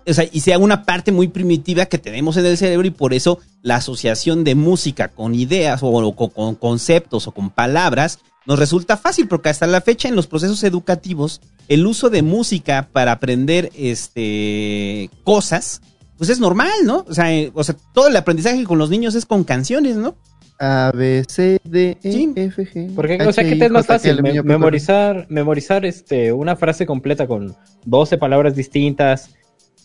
O 0.07 0.11
sea, 0.11 0.25
y 0.31 0.39
sea 0.39 0.57
una 0.57 0.85
parte 0.85 1.11
muy 1.11 1.27
primitiva 1.27 1.85
que 1.85 1.99
tenemos 1.99 2.35
en 2.37 2.47
el 2.47 2.57
cerebro 2.57 2.87
y 2.87 2.91
por 2.91 3.13
eso 3.13 3.37
la 3.61 3.75
asociación 3.75 4.43
de 4.43 4.55
música 4.55 5.09
con 5.09 5.35
ideas 5.35 5.83
o, 5.83 5.89
o 5.89 6.15
con, 6.15 6.31
con 6.31 6.55
conceptos 6.55 7.27
o 7.27 7.31
con 7.31 7.51
palabras 7.51 8.17
nos 8.47 8.57
resulta 8.57 8.97
fácil 8.97 9.27
porque 9.27 9.49
hasta 9.49 9.67
la 9.67 9.81
fecha 9.81 10.07
en 10.07 10.15
los 10.15 10.25
procesos 10.25 10.63
educativos 10.63 11.41
el 11.67 11.85
uso 11.85 12.09
de 12.09 12.23
música 12.23 12.89
para 12.91 13.11
aprender 13.11 13.71
este 13.75 15.11
cosas 15.23 15.81
pues 16.17 16.29
es 16.29 16.39
normal, 16.39 16.71
¿no? 16.85 17.05
O 17.07 17.13
sea, 17.13 17.33
eh, 17.33 17.51
o 17.53 17.63
sea, 17.63 17.75
todo 17.93 18.07
el 18.07 18.15
aprendizaje 18.15 18.63
con 18.63 18.77
los 18.77 18.89
niños 18.89 19.15
es 19.15 19.25
con 19.25 19.43
canciones, 19.43 19.95
¿no? 19.97 20.15
A, 20.59 20.91
B, 20.95 21.23
C, 21.27 21.59
D, 21.65 21.97
E, 22.01 22.33
F, 22.35 22.65
G. 22.65 22.93
Porque, 22.95 23.15
H, 23.15 23.27
o 23.27 23.33
sea, 23.33 23.43
¿qué 23.43 23.55
I, 23.55 23.59
te 23.59 23.65
es 23.65 23.71
más 23.71 23.85
fácil? 23.85 24.21
Me- 24.23 24.41
memorizar, 24.41 25.25
memorizar 25.29 25.85
este, 25.85 26.31
una 26.31 26.55
frase 26.55 26.85
completa 26.85 27.27
con 27.27 27.55
12 27.85 28.17
palabras 28.17 28.55
distintas 28.55 29.31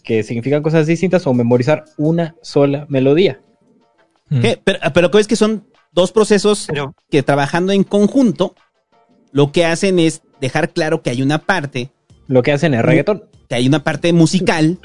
que 0.04 0.22
significan 0.22 0.62
cosas 0.62 0.86
distintas 0.86 1.26
o 1.26 1.34
memorizar 1.34 1.84
una 1.98 2.36
sola 2.42 2.86
melodía. 2.88 3.40
¿Qué? 4.40 4.60
Pero, 4.62 4.78
pero 4.94 5.18
es 5.18 5.26
que 5.26 5.34
son 5.34 5.64
dos 5.92 6.12
procesos 6.12 6.68
que 7.10 7.22
trabajando 7.24 7.72
en 7.72 7.82
conjunto 7.82 8.54
lo 9.32 9.50
que 9.50 9.64
hacen 9.64 9.98
es 9.98 10.22
dejar 10.40 10.70
claro 10.70 11.02
que 11.02 11.10
hay 11.10 11.22
una 11.22 11.38
parte. 11.38 11.90
Lo 12.28 12.42
que 12.42 12.52
hacen 12.52 12.74
en 12.74 12.80
el 12.80 12.86
reggaetón. 12.86 13.24
Que 13.48 13.56
hay 13.56 13.66
una 13.66 13.82
parte 13.82 14.12
musical 14.12 14.78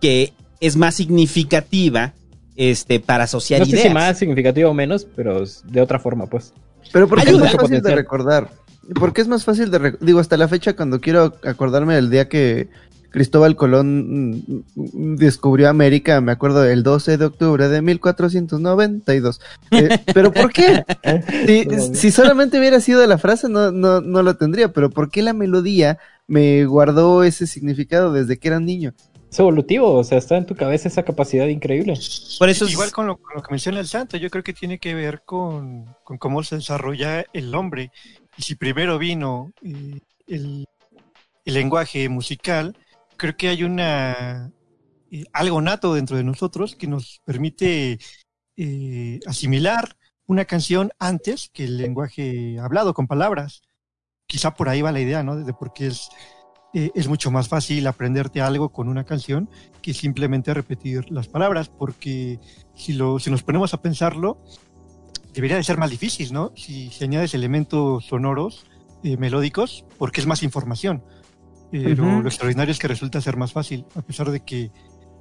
que 0.00 0.32
es 0.60 0.76
más 0.76 0.94
significativa 0.94 2.14
este, 2.56 3.00
para 3.00 3.24
asociar 3.24 3.60
No 3.60 3.66
sé 3.66 3.72
ideas. 3.72 3.86
si 3.86 3.94
más 3.94 4.18
significativo 4.18 4.70
o 4.70 4.74
menos, 4.74 5.06
pero 5.16 5.42
es 5.42 5.62
de 5.64 5.80
otra 5.80 5.98
forma, 5.98 6.26
pues. 6.26 6.52
Pero 6.92 7.06
porque 7.08 7.24
es 7.24 7.28
Ayuda. 7.30 7.44
más 7.44 7.54
fácil 7.54 7.82
de 7.82 7.94
recordar. 7.94 8.50
Porque 8.98 9.20
es 9.20 9.28
más 9.28 9.44
fácil 9.44 9.70
de 9.70 9.78
recordar. 9.78 10.06
Digo, 10.06 10.18
hasta 10.20 10.36
la 10.36 10.48
fecha, 10.48 10.74
cuando 10.74 11.00
quiero 11.00 11.34
acordarme 11.44 11.94
del 11.94 12.10
día 12.10 12.28
que 12.28 12.68
Cristóbal 13.10 13.56
Colón 13.56 14.40
mm, 14.44 14.62
mm, 14.74 15.16
descubrió 15.16 15.68
América, 15.68 16.20
me 16.20 16.32
acuerdo 16.32 16.62
del 16.62 16.82
12 16.82 17.16
de 17.16 17.24
octubre 17.24 17.68
de 17.68 17.80
1492. 17.80 19.40
Eh, 19.70 19.98
¿Pero 20.12 20.32
por 20.32 20.52
qué? 20.52 20.84
Si, 21.46 21.94
si 21.94 22.10
solamente 22.10 22.58
hubiera 22.58 22.80
sido 22.80 23.06
la 23.06 23.18
frase, 23.18 23.48
no, 23.48 23.70
no, 23.70 24.00
no 24.00 24.22
lo 24.22 24.36
tendría. 24.36 24.72
Pero 24.72 24.90
¿por 24.90 25.10
qué 25.10 25.22
la 25.22 25.32
melodía 25.32 25.98
me 26.26 26.64
guardó 26.66 27.22
ese 27.22 27.46
significado 27.46 28.12
desde 28.12 28.38
que 28.38 28.48
era 28.48 28.58
un 28.58 28.66
niño? 28.66 28.94
Es 29.30 29.38
evolutivo, 29.38 29.94
o 29.94 30.04
sea, 30.04 30.18
está 30.18 30.36
en 30.36 30.46
tu 30.46 30.54
cabeza 30.54 30.88
esa 30.88 31.02
capacidad 31.02 31.46
increíble. 31.46 31.94
Por 32.38 32.48
eso 32.48 32.66
Igual 32.66 32.92
con 32.92 33.06
lo, 33.06 33.18
con 33.18 33.36
lo 33.36 33.42
que 33.42 33.50
menciona 33.50 33.80
el 33.80 33.86
santo, 33.86 34.16
yo 34.16 34.30
creo 34.30 34.42
que 34.42 34.54
tiene 34.54 34.78
que 34.78 34.94
ver 34.94 35.22
con, 35.24 35.94
con 36.02 36.16
cómo 36.16 36.42
se 36.42 36.56
desarrolla 36.56 37.26
el 37.32 37.54
hombre. 37.54 37.90
Y 38.36 38.42
si 38.42 38.54
primero 38.54 38.98
vino 38.98 39.52
eh, 39.62 40.00
el, 40.26 40.64
el 41.44 41.54
lenguaje 41.54 42.08
musical, 42.08 42.76
creo 43.16 43.36
que 43.36 43.48
hay 43.48 43.64
una 43.64 44.50
eh, 45.10 45.24
algo 45.32 45.60
nato 45.60 45.94
dentro 45.94 46.16
de 46.16 46.24
nosotros 46.24 46.76
que 46.76 46.86
nos 46.86 47.20
permite 47.24 47.98
eh, 48.56 49.20
asimilar 49.26 49.96
una 50.26 50.44
canción 50.44 50.90
antes 50.98 51.48
que 51.52 51.64
el 51.64 51.78
lenguaje 51.78 52.58
hablado 52.60 52.92
con 52.94 53.06
palabras. 53.06 53.62
Quizá 54.26 54.54
por 54.54 54.68
ahí 54.68 54.82
va 54.82 54.92
la 54.92 55.00
idea, 55.00 55.22
¿no? 55.22 55.36
De 55.36 55.54
por 55.54 55.72
qué 55.72 55.86
es, 55.86 56.10
eh, 56.74 56.90
es 56.94 57.08
mucho 57.08 57.30
más 57.30 57.48
fácil 57.48 57.86
aprenderte 57.86 58.40
algo 58.40 58.70
con 58.70 58.88
una 58.88 59.04
canción 59.04 59.48
que 59.80 59.94
simplemente 59.94 60.52
repetir 60.52 61.10
las 61.10 61.28
palabras, 61.28 61.68
porque 61.68 62.40
si, 62.74 62.92
lo, 62.92 63.18
si 63.18 63.30
nos 63.30 63.42
ponemos 63.42 63.72
a 63.74 63.80
pensarlo, 63.80 64.42
debería 65.32 65.56
de 65.56 65.64
ser 65.64 65.78
más 65.78 65.90
difícil, 65.90 66.32
¿no? 66.32 66.52
Si, 66.56 66.90
si 66.90 67.04
añades 67.04 67.34
elementos 67.34 68.04
sonoros, 68.04 68.66
eh, 69.02 69.16
melódicos, 69.16 69.84
porque 69.96 70.20
es 70.20 70.26
más 70.26 70.42
información. 70.42 71.04
Pero 71.70 72.04
Ujú. 72.04 72.22
lo 72.22 72.28
extraordinario 72.28 72.72
es 72.72 72.78
que 72.78 72.88
resulta 72.88 73.20
ser 73.20 73.36
más 73.36 73.52
fácil, 73.52 73.86
a 73.94 74.02
pesar 74.02 74.30
de 74.30 74.40
que, 74.40 74.70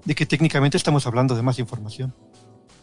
de 0.06 0.16
que 0.16 0.26
técnicamente 0.26 0.78
estamos 0.78 1.06
hablando 1.06 1.36
de 1.36 1.44
más 1.44 1.60
información. 1.60 2.16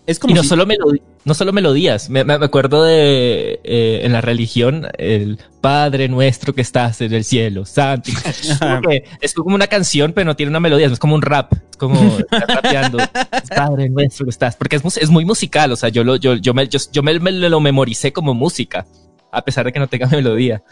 Es 0.07 0.21
y 0.29 0.35
no, 0.35 0.43
solo 0.45 0.67
melodi- 0.67 1.01
no 1.25 1.33
solo 1.33 1.53
melodías. 1.53 2.11
Me, 2.11 2.21
acuerdo 2.21 2.85
de 2.85 3.59
eh, 3.65 4.01
en 4.03 4.13
la 4.13 4.21
religión, 4.21 4.87
el 4.99 5.39
Padre 5.63 6.09
nuestro 6.09 6.55
que 6.55 6.61
estás 6.61 7.01
en 7.01 7.15
el 7.15 7.25
cielo, 7.25 7.65
santo. 7.65 8.11
Es 8.27 8.59
como, 8.59 8.81
que- 8.83 9.05
es 9.23 9.33
como 9.35 9.55
una 9.55 9.67
canción, 9.67 10.13
pero 10.13 10.27
no 10.27 10.37
tiene 10.37 10.51
una 10.51 10.61
melodía, 10.61 10.89
es 10.89 10.99
como 10.99 11.15
un 11.15 11.23
rap. 11.23 11.55
Es 11.71 11.77
como 11.79 12.19
rapeando. 12.31 12.99
Padre 13.57 13.89
nuestro 13.89 14.27
que 14.27 14.31
estás. 14.31 14.57
Porque 14.57 14.77
es, 14.77 15.11
muy 15.11 15.25
musical. 15.25 15.73
O 15.73 15.77
sea, 15.77 15.89
yo, 15.89 16.05
lo, 16.05 16.17
yo, 16.17 16.35
yo, 16.35 16.53
me, 16.53 16.69
yo, 16.69 16.79
yo 16.93 17.03
me, 17.03 17.19
me 17.19 17.33
lo 17.33 17.61
memoricé 17.61 18.13
como 18.13 18.35
música, 18.35 18.87
a 19.33 19.43
pesar 19.43 19.65
de 19.65 19.73
que 19.73 19.79
no 19.79 19.89
tenga 19.89 20.07
melodía. 20.09 20.63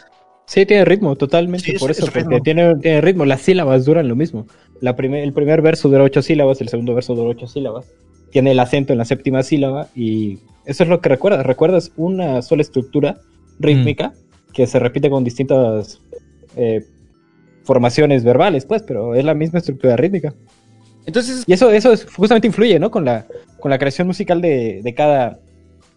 Sí, 0.45 0.65
tiene 0.67 0.85
ritmo, 0.85 1.15
totalmente. 1.15 1.65
Sí, 1.65 1.71
es- 1.75 1.81
por 1.81 1.89
eso, 1.89 2.01
es 2.05 2.11
porque 2.11 2.19
ritmo. 2.19 2.41
tiene, 2.43 2.75
tiene 2.75 3.01
ritmo. 3.01 3.25
Las 3.25 3.41
sílabas 3.41 3.85
duran 3.85 4.07
lo 4.07 4.15
mismo. 4.15 4.45
La 4.79 4.95
primer, 4.95 5.23
el 5.23 5.33
primer 5.33 5.63
verso 5.63 5.89
dura 5.89 6.03
ocho 6.03 6.21
sílabas, 6.21 6.61
el 6.61 6.69
segundo 6.69 6.93
verso 6.93 7.15
dura 7.15 7.29
ocho 7.31 7.47
sílabas. 7.47 7.85
Tiene 8.33 8.51
el 8.51 8.59
acento 8.59 8.91
en 8.93 8.99
la 8.99 9.05
séptima 9.05 9.43
sílaba 9.43 9.87
y 9.95 10.39
eso 10.65 10.83
es 10.83 10.89
lo 10.89 10.99
que 11.01 11.07
recuerdas. 11.09 11.45
Recuerdas 11.45 11.91
una 11.95 12.41
sola 12.41 12.63
estructura 12.63 13.17
rítmica 13.59 14.11
que 14.53 14.65
se 14.67 14.79
repite 14.79 15.09
con 15.09 15.23
distintas 15.23 16.01
eh, 16.57 16.83
formaciones 17.63 18.23
verbales, 18.23 18.65
pues, 18.65 18.81
pero 18.83 19.15
es 19.15 19.23
la 19.23 19.33
misma 19.35 19.59
estructura 19.59 19.95
rítmica. 19.95 20.33
Entonces, 21.05 21.43
y 21.45 21.53
eso, 21.53 21.69
eso 21.71 21.93
es- 21.93 22.05
justamente 22.11 22.47
influye, 22.47 22.79
¿no? 22.79 22.89
Con 22.89 23.05
la, 23.05 23.25
con 23.59 23.69
la 23.69 23.77
creación 23.77 24.07
musical 24.07 24.41
de, 24.41 24.81
de 24.83 24.93
cada, 24.93 25.39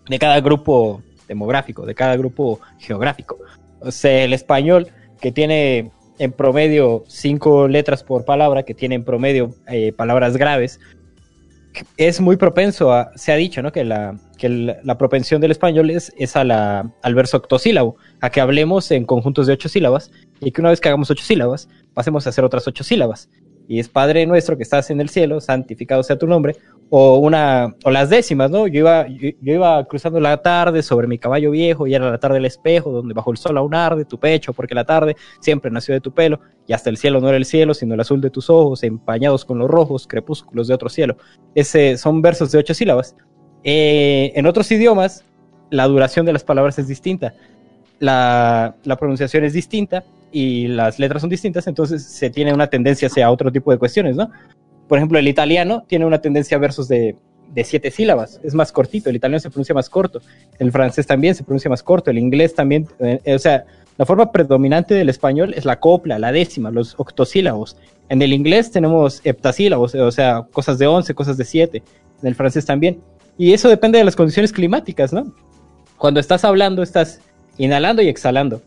de 0.09 0.19
cada 0.19 0.41
grupo 0.41 1.03
demográfico, 1.29 1.87
de 1.87 1.95
cada 1.95 2.17
grupo 2.17 2.61
geográfico. 2.79 3.39
O 3.81 3.91
sea, 3.91 4.25
el 4.25 4.33
español, 4.33 4.89
que 5.21 5.33
tiene 5.33 5.91
en 6.19 6.33
promedio 6.33 7.05
cinco 7.09 7.67
letras 7.69 8.03
por 8.03 8.25
palabra, 8.25 8.63
que 8.63 8.75
tiene 8.75 8.95
en 8.95 9.05
promedio 9.05 9.55
eh, 9.69 9.93
palabras 9.93 10.37
graves, 10.37 10.81
es 11.97 12.21
muy 12.21 12.37
propenso 12.37 12.93
a, 12.93 13.11
se 13.17 13.33
ha 13.33 13.37
dicho, 13.37 13.63
¿no? 13.63 13.73
Que 13.73 13.85
la, 13.85 14.19
que 14.39 14.49
la 14.49 14.99
propensión 14.99 15.41
del 15.41 15.51
español 15.51 15.91
es, 15.91 16.13
es 16.17 16.37
a 16.37 16.45
la, 16.45 16.91
al 17.03 17.15
verso 17.15 17.37
octosílabo, 17.37 17.97
a 18.21 18.31
que 18.31 18.41
hablemos 18.41 18.91
en 18.91 19.05
conjuntos 19.05 19.47
de 19.47 19.55
ocho 19.55 19.69
sílabas 19.69 20.11
y 20.41 20.53
que 20.53 20.61
una 20.61 20.71
vez 20.71 20.81
que 20.81 20.89
hagamos 20.89 21.11
ocho 21.11 21.25
sílabas, 21.25 21.69
pasemos 21.95 22.27
a 22.27 22.31
hacer 22.31 22.45
otras 22.45 22.67
ocho 22.69 22.85
sílabas. 22.85 23.29
Y 23.69 23.81
es 23.81 23.89
Padre 23.89 24.27
nuestro 24.27 24.57
que 24.57 24.63
estás 24.63 24.91
en 24.91 25.01
el 25.01 25.09
cielo, 25.09 25.41
santificado 25.41 26.03
sea 26.03 26.19
tu 26.19 26.27
nombre, 26.27 26.57
o 26.89 27.17
una, 27.17 27.75
o 27.85 27.91
las 27.91 28.11
décimas, 28.11 28.51
¿no? 28.51 28.69
Yo 28.69 28.81
iba, 28.81 29.09
yo, 29.09 29.31
iba 29.41 29.85
cruzando 29.87 30.21
la 30.21 30.37
tarde 30.41 30.83
sobre 30.83 31.09
mi 31.09 31.19
caballo 31.19 31.51
viejo 31.51 31.87
y 31.87 31.95
era 31.95 32.09
la 32.11 32.19
tarde 32.19 32.37
del 32.37 32.45
espejo, 32.45 32.93
donde 32.93 33.13
bajo 33.13 33.33
el 33.33 33.39
sol 33.39 33.59
aún 33.59 33.75
arde 33.75 34.05
tu 34.05 34.19
pecho, 34.21 34.53
porque 34.53 34.75
la 34.75 34.85
tarde 34.85 35.17
siempre 35.41 35.71
nació 35.71 35.95
de 35.95 36.01
tu 36.01 36.13
pelo, 36.13 36.41
y 36.67 36.73
hasta 36.73 36.91
el 36.91 36.97
cielo 36.97 37.21
no 37.21 37.29
era 37.29 37.37
el 37.37 37.45
cielo, 37.45 37.75
sino 37.75 37.95
el 37.95 38.01
azul 38.01 38.21
de 38.21 38.31
tus 38.31 38.51
ojos, 38.51 38.85
empañados 38.85 39.45
con 39.45 39.59
los 39.59 39.69
rojos 39.69 40.07
crepúsculos 40.07 40.69
de 40.69 40.75
otro 40.75 40.89
cielo. 40.89 41.17
Ese, 41.55 41.97
son 41.97 42.23
versos 42.23 42.53
de 42.53 42.59
ocho 42.59 42.75
sílabas. 42.75 43.17
Eh, 43.65 44.33
en 44.37 44.47
otros 44.47 44.71
idiomas, 44.71 45.25
la 45.71 45.89
duración 45.89 46.25
de 46.25 46.33
las 46.33 46.45
palabras 46.45 46.79
es 46.79 46.87
distinta, 46.87 47.35
la, 47.99 48.77
la 48.85 48.97
pronunciación 48.97 49.43
es 49.45 49.55
distinta, 49.55 50.05
y 50.37 50.69
las 50.69 50.99
letras 50.99 51.23
son 51.23 51.31
distintas, 51.31 51.67
entonces 51.67 52.05
se 52.05 52.29
tiene 52.29 52.53
una 52.53 52.67
tendencia 52.67 53.09
hacia 53.09 53.31
otro 53.31 53.51
tipo 53.51 53.71
de 53.71 53.79
cuestiones, 53.79 54.17
¿no? 54.17 54.31
Por 54.87 54.99
ejemplo, 54.99 55.19
el 55.19 55.29
italiano 55.29 55.85
tiene 55.89 56.05
una 56.05 56.21
tendencia 56.21 56.59
a 56.59 56.61
versos 56.61 56.89
de, 56.89 57.17
de 57.55 57.65
siete 57.65 57.91
sílabas, 57.91 58.39
es 58.45 58.55
más 58.55 58.71
cortito, 58.71 59.09
el 59.09 59.17
italiano 59.17 59.41
se 59.41 59.49
pronuncia 59.49 59.75
más 59.75 59.89
corto, 59.89 60.21
el 60.59 60.71
francés 60.73 61.07
también 61.07 61.35
se 61.35 61.43
pronuncia 61.43 61.71
más 61.71 61.83
corto, 61.83 62.11
el 62.11 62.19
inglés 62.19 62.55
también, 62.55 62.87
eh, 63.01 63.35
o 63.35 63.39
sea, 63.39 63.65
la 63.97 64.05
forma 64.05 64.31
predominante 64.31 64.93
del 64.93 65.09
español 65.09 65.55
es 65.57 65.65
la 65.65 65.81
copla, 65.81 66.19
la 66.19 66.33
décima, 66.33 66.71
los 66.71 66.95
octosílabos. 66.99 67.79
En 68.11 68.21
el 68.21 68.35
inglés 68.35 68.71
tenemos 68.71 69.23
heptasílabos, 69.25 69.95
o 69.95 70.13
sea, 70.13 70.47
cosas 70.53 70.77
de 70.79 70.87
11, 70.87 71.15
cosas 71.15 71.39
de 71.39 71.47
7. 71.47 71.83
En 72.21 72.29
el 72.29 72.35
francés 72.35 72.67
también. 72.67 73.01
Y 73.39 73.55
eso 73.55 73.71
depende 73.71 73.97
de 73.97 74.05
las 74.05 74.15
condiciones 74.15 74.53
climáticas, 74.53 75.15
¿no? 75.15 75.35
Cuando 75.97 76.21
estás 76.21 76.45
hablando, 76.45 76.83
estás 76.83 77.21
inhalando 77.57 78.03
y 78.03 78.09
exhalando. 78.09 78.61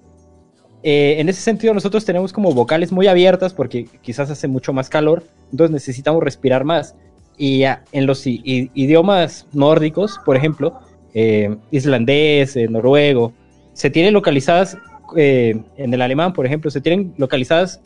Eh, 0.83 1.15
en 1.19 1.29
ese 1.29 1.41
sentido, 1.41 1.73
nosotros 1.73 2.05
tenemos 2.05 2.31
como 2.31 2.53
vocales 2.53 2.91
muy 2.91 3.07
abiertas 3.07 3.53
porque 3.53 3.87
quizás 4.01 4.29
hace 4.29 4.47
mucho 4.47 4.71
más 4.73 4.89
calor, 4.89 5.23
entonces 5.51 5.71
necesitamos 5.71 6.23
respirar 6.23 6.63
más. 6.63 6.95
Y 7.37 7.63
ah, 7.63 7.83
en 7.91 8.05
los 8.05 8.25
idiomas 8.25 9.47
nórdicos, 9.53 10.19
por 10.25 10.35
ejemplo, 10.35 10.79
eh, 11.13 11.55
islandés, 11.71 12.55
eh, 12.55 12.67
noruego, 12.67 13.33
se 13.73 13.89
tienen 13.89 14.13
localizadas, 14.13 14.77
eh, 15.15 15.61
en 15.77 15.93
el 15.93 16.01
alemán, 16.01 16.33
por 16.33 16.45
ejemplo, 16.45 16.69
se 16.69 16.81
tienen 16.81 17.13
localizadas 17.17 17.81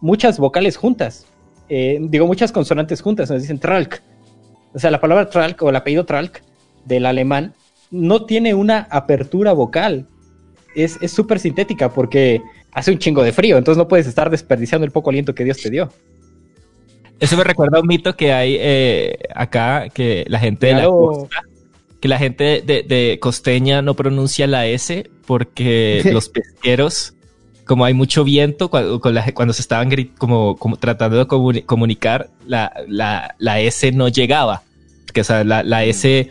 muchas 0.00 0.38
vocales 0.38 0.76
juntas. 0.76 1.26
Eh, 1.68 1.98
digo, 2.02 2.26
muchas 2.26 2.52
consonantes 2.52 3.00
juntas, 3.00 3.30
nos 3.30 3.42
dicen 3.42 3.58
tralk. 3.58 4.02
O 4.74 4.78
sea, 4.78 4.90
la 4.90 5.00
palabra 5.00 5.28
tralk 5.30 5.60
o 5.62 5.70
el 5.70 5.76
apellido 5.76 6.04
tralk 6.04 6.42
del 6.84 7.06
alemán 7.06 7.54
no 7.90 8.26
tiene 8.26 8.54
una 8.54 8.86
apertura 8.90 9.52
vocal. 9.52 10.06
Es 10.76 10.98
es 11.00 11.10
súper 11.10 11.40
sintética 11.40 11.90
porque 11.92 12.40
hace 12.72 12.92
un 12.92 12.98
chingo 12.98 13.22
de 13.24 13.32
frío, 13.32 13.56
entonces 13.56 13.78
no 13.78 13.88
puedes 13.88 14.06
estar 14.06 14.30
desperdiciando 14.30 14.84
el 14.84 14.92
poco 14.92 15.10
aliento 15.10 15.34
que 15.34 15.42
Dios 15.44 15.56
te 15.58 15.70
dio. 15.70 15.90
Eso 17.18 17.36
me 17.36 17.44
recuerda 17.44 17.78
a 17.78 17.80
un 17.80 17.86
mito 17.86 18.14
que 18.14 18.32
hay 18.32 18.56
eh, 18.60 19.18
acá, 19.34 19.88
que 19.88 20.24
la 20.28 20.38
gente 20.38 20.66
de 20.66 20.74
la 20.74 20.84
costa, 20.86 21.40
que 21.98 22.08
la 22.08 22.18
gente 22.18 22.62
de, 22.64 22.82
de 22.82 23.18
costeña 23.20 23.80
no 23.80 23.94
pronuncia 23.94 24.46
la 24.46 24.66
S 24.66 25.08
porque 25.26 26.02
los 26.12 26.28
pesqueros, 26.28 27.14
como 27.64 27.86
hay 27.86 27.94
mucho 27.94 28.22
viento, 28.22 28.68
cuando, 28.68 29.00
cuando 29.00 29.52
se 29.54 29.62
estaban 29.62 29.88
como, 30.18 30.56
como 30.56 30.76
tratando 30.76 31.16
de 31.16 31.26
comuni- 31.26 31.64
comunicar, 31.64 32.28
la, 32.46 32.70
la, 32.86 33.34
la 33.38 33.60
S 33.60 33.90
no 33.92 34.08
llegaba. 34.08 34.62
Que, 35.14 35.22
o 35.22 35.24
sea, 35.24 35.42
la, 35.42 35.62
la 35.62 35.84
S, 35.84 36.30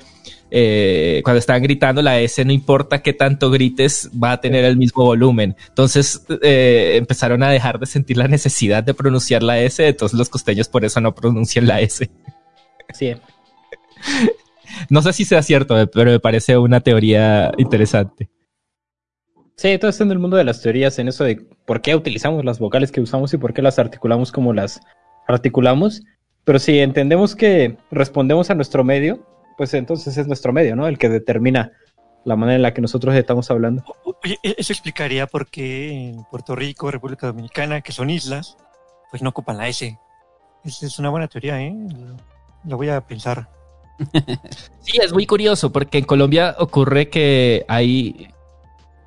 eh, 0.57 1.19
cuando 1.25 1.39
estaban 1.39 1.61
gritando, 1.63 2.01
la 2.01 2.17
S 2.21 2.45
no 2.45 2.53
importa 2.53 3.01
qué 3.01 3.11
tanto 3.11 3.51
grites, 3.51 4.09
va 4.11 4.31
a 4.31 4.39
tener 4.39 4.63
el 4.63 4.77
mismo 4.77 5.03
volumen. 5.03 5.53
Entonces 5.67 6.25
eh, 6.41 6.93
empezaron 6.95 7.43
a 7.43 7.49
dejar 7.49 7.77
de 7.77 7.85
sentir 7.85 8.15
la 8.15 8.29
necesidad 8.29 8.81
de 8.81 8.93
pronunciar 8.93 9.43
la 9.43 9.59
S, 9.59 9.85
entonces 9.85 10.17
los 10.17 10.29
costeños 10.29 10.69
por 10.69 10.85
eso 10.85 11.01
no 11.01 11.13
pronuncian 11.13 11.67
la 11.67 11.81
S. 11.81 12.09
Sí. 12.93 13.13
No 14.89 15.01
sé 15.01 15.13
si 15.13 15.23
sea 15.23 15.41
cierto, 15.41 15.79
eh, 15.79 15.87
pero 15.87 16.11
me 16.11 16.19
parece 16.19 16.57
una 16.57 16.81
teoría 16.81 17.51
interesante. 17.57 18.29
Sí, 19.55 19.77
todo 19.77 19.89
está 19.89 20.03
en 20.03 20.11
el 20.11 20.19
mundo 20.19 20.35
de 20.35 20.43
las 20.43 20.61
teorías, 20.61 20.99
en 20.99 21.07
eso 21.07 21.23
de 21.23 21.37
por 21.65 21.81
qué 21.81 21.95
utilizamos 21.95 22.43
las 22.43 22.59
vocales 22.59 22.91
que 22.91 22.99
usamos 22.99 23.33
y 23.33 23.37
por 23.37 23.53
qué 23.53 23.61
las 23.61 23.79
articulamos 23.79 24.33
como 24.33 24.53
las 24.53 24.81
articulamos. 25.27 26.01
Pero 26.43 26.59
si 26.59 26.79
entendemos 26.79 27.35
que 27.35 27.77
respondemos 27.89 28.49
a 28.49 28.55
nuestro 28.55 28.83
medio, 28.83 29.25
pues 29.57 29.73
entonces 29.73 30.17
es 30.17 30.27
nuestro 30.27 30.51
medio, 30.53 30.75
¿no? 30.75 30.87
El 30.87 30.97
que 30.97 31.09
determina 31.09 31.71
la 32.23 32.35
manera 32.35 32.55
en 32.55 32.61
la 32.63 32.73
que 32.73 32.81
nosotros 32.81 33.15
estamos 33.15 33.49
hablando. 33.51 33.83
Oye, 34.23 34.37
e- 34.43 34.55
eso 34.57 34.73
explicaría 34.73 35.27
por 35.27 35.47
qué 35.47 35.91
en 36.09 36.23
Puerto 36.25 36.55
Rico, 36.55 36.89
República 36.91 37.27
Dominicana, 37.27 37.81
que 37.81 37.91
son 37.91 38.09
islas, 38.09 38.57
pues 39.11 39.21
no 39.21 39.29
ocupan 39.29 39.57
la 39.57 39.67
S. 39.67 39.97
Esa 40.63 40.85
es 40.87 40.97
una 40.99 41.09
buena 41.09 41.27
teoría, 41.27 41.61
¿eh? 41.61 41.73
Lo- 41.97 42.17
Lo 42.67 42.77
voy 42.77 42.89
a 42.89 43.01
pensar. 43.01 43.47
Sí, 44.81 44.99
es 45.01 45.13
muy 45.13 45.25
curioso 45.25 45.71
porque 45.71 45.97
en 45.99 46.05
Colombia 46.05 46.55
ocurre 46.59 47.09
que 47.09 47.65
hay... 47.67 48.27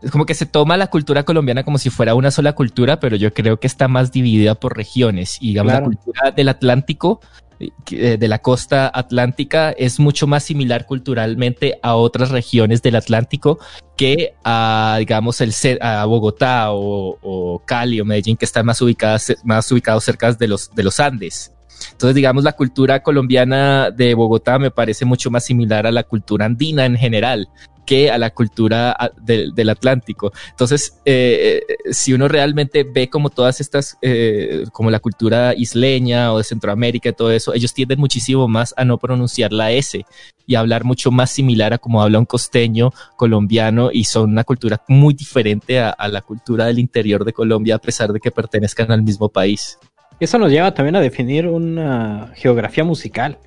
Es 0.02 0.10
como 0.12 0.26
que 0.26 0.34
se 0.34 0.46
toma 0.46 0.76
la 0.76 0.86
cultura 0.88 1.24
colombiana 1.24 1.64
como 1.64 1.76
si 1.78 1.90
fuera 1.90 2.14
una 2.14 2.30
sola 2.30 2.52
cultura, 2.54 3.00
pero 3.00 3.16
yo 3.16 3.34
creo 3.34 3.58
que 3.58 3.66
está 3.66 3.88
más 3.88 4.12
dividida 4.12 4.54
por 4.54 4.76
regiones. 4.76 5.38
Y 5.40 5.48
digamos, 5.48 5.72
Claro. 5.72 5.86
la 5.90 5.96
cultura 5.96 6.30
del 6.30 6.48
Atlántico, 6.48 7.20
de 7.58 8.28
la 8.28 8.38
costa 8.38 8.90
atlántica, 8.92 9.70
es 9.72 9.98
mucho 9.98 10.26
más 10.26 10.44
similar 10.44 10.86
culturalmente 10.86 11.78
a 11.82 11.96
otras 11.96 12.30
regiones 12.30 12.82
del 12.82 12.96
Atlántico 12.96 13.58
que 13.96 14.34
a, 14.44 14.96
digamos, 14.98 15.40
el, 15.40 15.52
a 15.80 16.04
Bogotá 16.04 16.72
o, 16.72 17.18
o 17.20 17.62
Cali 17.64 18.00
o 18.00 18.04
Medellín, 18.04 18.36
que 18.36 18.44
están 18.44 18.66
más 18.66 18.80
ubicadas, 18.80 19.34
más 19.42 19.70
ubicados 19.72 20.04
cerca 20.04 20.32
de 20.32 20.46
los, 20.46 20.74
de 20.74 20.82
los 20.84 21.00
Andes. 21.00 21.52
Entonces, 21.92 22.14
digamos, 22.14 22.44
la 22.44 22.52
cultura 22.52 23.02
colombiana 23.02 23.90
de 23.90 24.14
Bogotá 24.14 24.58
me 24.58 24.70
parece 24.70 25.04
mucho 25.04 25.30
más 25.30 25.44
similar 25.44 25.86
a 25.86 25.92
la 25.92 26.04
cultura 26.04 26.46
andina 26.46 26.86
en 26.86 26.96
general 26.96 27.48
que 27.88 28.10
a 28.10 28.18
la 28.18 28.28
cultura 28.28 28.94
del, 29.18 29.70
Atlántico. 29.70 30.30
Entonces, 30.50 31.00
eh, 31.06 31.62
eh, 31.66 31.74
si 31.90 32.12
uno 32.12 32.28
realmente 32.28 32.84
ve 32.84 33.08
como 33.08 33.30
todas 33.30 33.62
estas, 33.62 33.96
eh, 34.02 34.64
como 34.72 34.90
la 34.90 35.00
cultura 35.00 35.54
isleña 35.54 36.34
o 36.34 36.36
de 36.36 36.44
Centroamérica 36.44 37.08
y 37.08 37.12
todo 37.14 37.32
eso, 37.32 37.54
ellos 37.54 37.72
tienden 37.72 37.98
muchísimo 37.98 38.46
más 38.46 38.74
a 38.76 38.84
no 38.84 38.98
pronunciar 38.98 39.54
la 39.54 39.72
S 39.72 40.04
y 40.46 40.54
hablar 40.54 40.84
mucho 40.84 41.10
más 41.10 41.30
similar 41.30 41.72
a 41.72 41.78
como 41.78 42.02
habla 42.02 42.18
un 42.18 42.26
costeño 42.26 42.92
colombiano 43.16 43.88
y 43.90 44.04
son 44.04 44.32
una 44.32 44.44
cultura 44.44 44.82
muy 44.86 45.14
diferente 45.14 45.80
a 45.80 46.08
la 46.08 46.20
cultura 46.20 46.66
del 46.66 46.78
interior 46.78 47.24
de 47.24 47.32
Colombia 47.32 47.76
a 47.76 47.78
pesar 47.78 48.12
de 48.12 48.20
que 48.20 48.30
pertenezcan 48.30 48.92
al 48.92 49.02
mismo 49.02 49.30
país. 49.30 49.78
Eso 50.20 50.38
nos 50.38 50.50
lleva 50.50 50.74
también 50.74 50.96
a 50.96 51.00
definir 51.00 51.46
una 51.46 52.32
geografía 52.34 52.84
musical. 52.84 53.38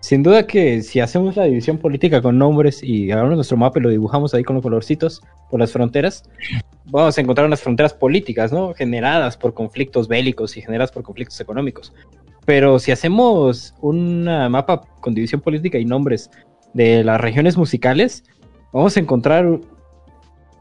Sin 0.00 0.22
duda 0.22 0.46
que 0.46 0.82
si 0.82 1.00
hacemos 1.00 1.36
la 1.36 1.44
división 1.44 1.78
política 1.78 2.22
con 2.22 2.38
nombres 2.38 2.82
y 2.82 3.10
agarramos 3.10 3.36
nuestro 3.36 3.56
mapa 3.56 3.78
y 3.78 3.82
lo 3.82 3.88
dibujamos 3.88 4.32
ahí 4.32 4.44
con 4.44 4.54
los 4.54 4.62
colorcitos 4.62 5.22
por 5.50 5.58
las 5.58 5.72
fronteras, 5.72 6.22
vamos 6.84 7.18
a 7.18 7.20
encontrar 7.20 7.46
unas 7.46 7.60
fronteras 7.60 7.94
políticas, 7.94 8.52
¿no? 8.52 8.74
Generadas 8.74 9.36
por 9.36 9.54
conflictos 9.54 10.06
bélicos 10.06 10.56
y 10.56 10.62
generadas 10.62 10.92
por 10.92 11.02
conflictos 11.02 11.40
económicos. 11.40 11.92
Pero 12.46 12.78
si 12.78 12.92
hacemos 12.92 13.74
un 13.80 14.24
mapa 14.24 14.82
con 15.00 15.14
división 15.14 15.40
política 15.40 15.78
y 15.78 15.84
nombres 15.84 16.30
de 16.74 17.02
las 17.02 17.20
regiones 17.20 17.56
musicales, 17.56 18.24
vamos 18.72 18.96
a 18.96 19.00
encontrar 19.00 19.60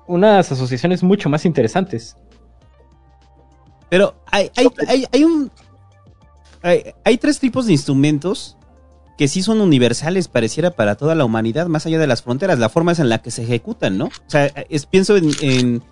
unas 0.07 0.51
asociaciones 0.51 1.03
mucho 1.03 1.29
más 1.29 1.45
interesantes. 1.45 2.17
Pero 3.89 4.15
hay, 4.25 4.49
hay, 5.11 5.23
un. 5.23 5.51
Hay, 6.61 6.83
hay 7.05 7.17
tres 7.17 7.39
tipos 7.39 7.67
de 7.67 7.73
instrumentos 7.73 8.56
que 9.17 9.27
sí 9.27 9.41
son 9.41 9.61
universales, 9.61 10.27
pareciera 10.27 10.71
para 10.71 10.95
toda 10.95 11.15
la 11.15 11.25
humanidad, 11.25 11.67
más 11.67 11.85
allá 11.85 11.97
de 11.99 12.07
las 12.07 12.21
fronteras. 12.21 12.59
La 12.59 12.69
forma 12.69 12.91
es 12.91 12.99
en 12.99 13.09
la 13.09 13.21
que 13.21 13.31
se 13.31 13.43
ejecutan, 13.43 13.97
¿no? 13.97 14.05
O 14.05 14.29
sea, 14.29 14.45
es, 14.69 14.85
pienso 14.85 15.17
en, 15.17 15.31
en 15.41 15.83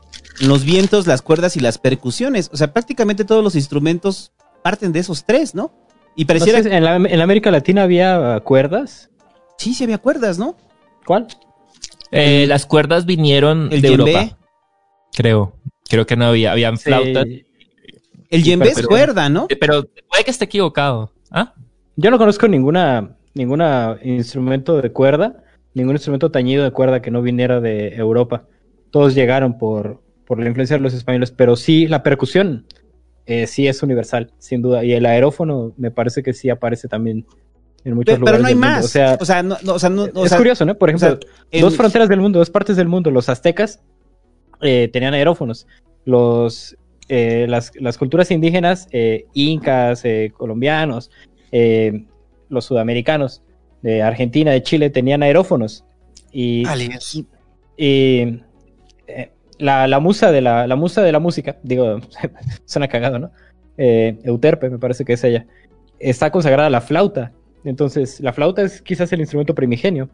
los 0.42 0.64
vientos, 0.64 1.08
las 1.08 1.22
cuerdas 1.22 1.58
y 1.58 1.60
las 1.60 1.78
percusiones. 1.78 2.50
O 2.54 2.58
sea, 2.58 2.72
prácticamente 2.74 3.26
todos 3.26 3.44
los 3.44 3.56
instrumentos 3.56 4.32
parten 4.64 4.92
de 4.92 5.00
esos 5.00 5.26
tres, 5.26 5.56
¿no? 5.56 5.74
Y 6.16 6.26
pareciera. 6.26 6.60
En, 6.60 6.84
la, 6.84 6.96
en 6.96 7.20
América 7.22 7.52
Latina 7.52 7.84
había 7.84 8.40
cuerdas. 8.44 9.10
Sí, 9.58 9.74
sí 9.74 9.84
había 9.84 9.98
cuerdas, 9.98 10.38
¿no? 10.38 10.56
¿Cuál? 11.06 11.28
Eh, 12.12 12.46
las 12.48 12.66
cuerdas 12.66 13.06
vinieron 13.06 13.70
El 13.72 13.82
de. 13.82 13.88
Europa. 13.88 14.38
Creo. 15.14 15.56
Creo 15.90 16.06
que 16.06 16.16
no 16.16 16.26
había. 16.26 16.52
Habían 16.52 16.78
Sí. 16.78 16.86
flautas. 16.86 17.26
El 18.30 18.44
djembe 18.44 18.70
es 18.70 18.86
cuerda, 18.86 19.30
¿no? 19.30 19.48
Eh, 19.50 19.56
Pero 19.56 19.86
puede 20.10 20.24
que 20.24 20.32
esté 20.32 20.46
equivocado. 20.46 21.12
¿Ah? 21.32 21.54
Yo 21.96 22.12
no 22.12 22.18
conozco 22.18 22.48
ninguna, 22.48 23.16
ninguna 23.34 23.98
instrumento 24.04 24.82
de 24.82 24.92
cuerda, 24.92 25.44
ningún 25.74 25.96
instrumento 25.96 26.32
tañido 26.32 26.64
de 26.64 26.72
cuerda 26.72 27.02
que 27.02 27.12
no 27.12 27.22
viniera 27.22 27.62
de 27.62 27.96
Europa. 27.96 28.46
Todos 28.92 29.16
llegaron 29.16 29.58
por, 29.58 30.02
por 30.26 30.40
la 30.40 30.48
influencia 30.48 30.78
de 30.78 30.84
los 30.84 30.94
españoles, 30.94 31.32
pero 31.32 31.56
sí, 31.56 31.88
la 31.88 32.04
percusión 32.04 32.66
eh, 33.26 33.48
sí 33.48 33.68
es 33.68 33.82
universal, 33.84 34.32
sin 34.40 34.62
duda. 34.62 34.84
Y 34.84 34.94
el 34.94 35.06
aerófono 35.06 35.74
me 35.78 35.92
parece 35.92 36.22
que 36.24 36.34
sí 36.34 36.50
aparece 36.50 36.88
también 36.88 37.26
en 37.84 37.94
muchos 37.96 38.16
Pe- 38.16 38.20
lugares. 38.20 38.38
Pero 38.40 38.42
no 38.44 38.48
hay 38.48 38.54
del 38.54 38.62
mundo. 38.62 38.76
más. 38.78 38.86
O 38.86 38.88
sea, 38.90 39.18
o 39.20 39.26
sea, 39.26 39.44
no, 39.44 39.58
no, 39.64 39.74
o 39.74 39.80
sea, 39.80 39.90
no- 39.90 40.06
es 40.06 40.30
sea, 40.30 40.38
curioso, 40.38 40.66
¿no? 40.66 40.76
Por 40.78 40.90
o 40.90 40.92
ejemplo, 40.92 41.20
sea, 41.22 41.30
en- 41.52 41.62
dos 41.62 41.76
fronteras 41.78 42.10
del 42.10 42.20
mundo, 42.20 42.40
dos 42.40 42.50
partes 42.50 42.76
del 42.76 42.88
mundo. 42.88 43.10
Los 43.12 43.30
aztecas 43.30 43.82
eh, 44.62 44.90
tenían 44.92 45.14
aerófonos. 45.14 45.68
Los, 46.06 46.78
eh, 47.10 47.46
las, 47.50 47.72
las 47.80 47.98
culturas 47.98 48.32
indígenas, 48.32 48.88
eh, 48.92 49.26
incas, 49.34 50.04
eh, 50.06 50.32
colombianos, 50.36 51.10
eh, 51.58 52.04
los 52.50 52.66
sudamericanos 52.66 53.42
de 53.82 54.02
Argentina, 54.02 54.52
de 54.52 54.62
Chile, 54.62 54.90
tenían 54.90 55.24
aerófonos. 55.24 55.86
Y, 56.34 56.68
Aliens. 56.68 57.16
y 57.16 57.26
eh, 57.78 58.42
la, 59.58 59.88
la 59.88 60.00
musa 60.02 60.34
de 60.34 60.42
la, 60.42 60.68
la 60.68 60.76
musa 60.76 61.02
de 61.02 61.14
la 61.14 61.20
música, 61.20 61.56
digo, 61.64 62.02
suena 62.66 62.90
cagado, 62.90 63.20
¿no? 63.20 63.32
Eh, 63.78 64.18
Euterpe, 64.24 64.70
me 64.70 64.80
parece 64.80 65.06
que 65.06 65.14
es 65.14 65.24
ella. 65.24 65.46
Está 65.98 66.30
consagrada 66.30 66.68
a 66.68 66.72
la 66.72 66.82
flauta. 66.82 67.32
Entonces, 67.64 68.20
la 68.20 68.34
flauta 68.34 68.62
es 68.62 68.82
quizás 68.82 69.14
el 69.14 69.22
instrumento 69.22 69.56
primigenio. 69.56 70.10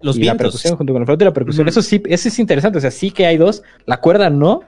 Los 0.00 0.16
y 0.16 0.20
la 0.20 0.32
vientos. 0.32 0.46
percusión 0.46 0.76
junto 0.76 0.92
con 0.92 1.02
la 1.02 1.06
flauta 1.06 1.24
y 1.24 1.26
la 1.26 1.32
percusión. 1.32 1.68
Eso 1.68 1.82
sí, 1.82 2.02
eso 2.06 2.28
es 2.28 2.38
interesante. 2.40 2.78
O 2.78 2.80
sea, 2.80 2.90
sí 2.90 3.12
que 3.12 3.26
hay 3.26 3.36
dos. 3.36 3.62
La 3.86 4.00
cuerda 4.00 4.28
no. 4.28 4.64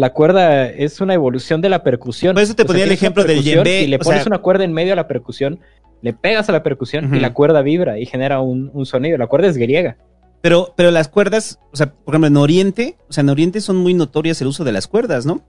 La 0.00 0.12
cuerda 0.14 0.66
es 0.66 1.00
una 1.00 1.14
evolución 1.14 1.60
de 1.60 1.68
la 1.68 1.82
percusión. 1.82 2.34
Por 2.34 2.42
eso 2.42 2.54
te 2.54 2.62
O 2.62 2.64
sea, 2.64 2.68
ponía 2.72 2.84
el 2.84 2.92
ejemplo 2.92 3.22
del 3.22 3.36
percusión 3.36 3.64
djembe, 3.64 3.82
Y 3.82 3.86
le 3.86 3.96
o 3.96 3.98
pones 4.00 4.22
sea- 4.22 4.28
una 4.28 4.38
cuerda 4.38 4.64
en 4.64 4.72
medio 4.72 4.94
a 4.94 4.96
la 4.96 5.06
percusión, 5.06 5.60
le 6.02 6.12
pegas 6.14 6.48
a 6.48 6.52
la 6.52 6.62
percusión 6.62 7.14
y 7.14 7.20
la 7.20 7.34
cuerda 7.34 7.60
vibra 7.62 7.98
y 7.98 8.06
genera 8.06 8.40
un, 8.40 8.70
un 8.72 8.86
sonido. 8.86 9.18
La 9.18 9.26
cuerda 9.26 9.48
es 9.48 9.56
griega. 9.58 9.98
Pero, 10.40 10.72
pero 10.74 10.90
las 10.90 11.08
cuerdas, 11.08 11.58
o 11.70 11.76
sea, 11.76 11.92
por 11.92 12.14
ejemplo, 12.14 12.28
en 12.28 12.36
Oriente, 12.38 12.96
o 13.10 13.12
sea, 13.12 13.20
en 13.20 13.28
Oriente 13.28 13.60
son 13.60 13.76
muy 13.76 13.92
notorias 13.92 14.40
el 14.40 14.48
uso 14.48 14.64
de 14.64 14.72
las 14.72 14.86
cuerdas, 14.86 15.26
¿no? 15.26 15.42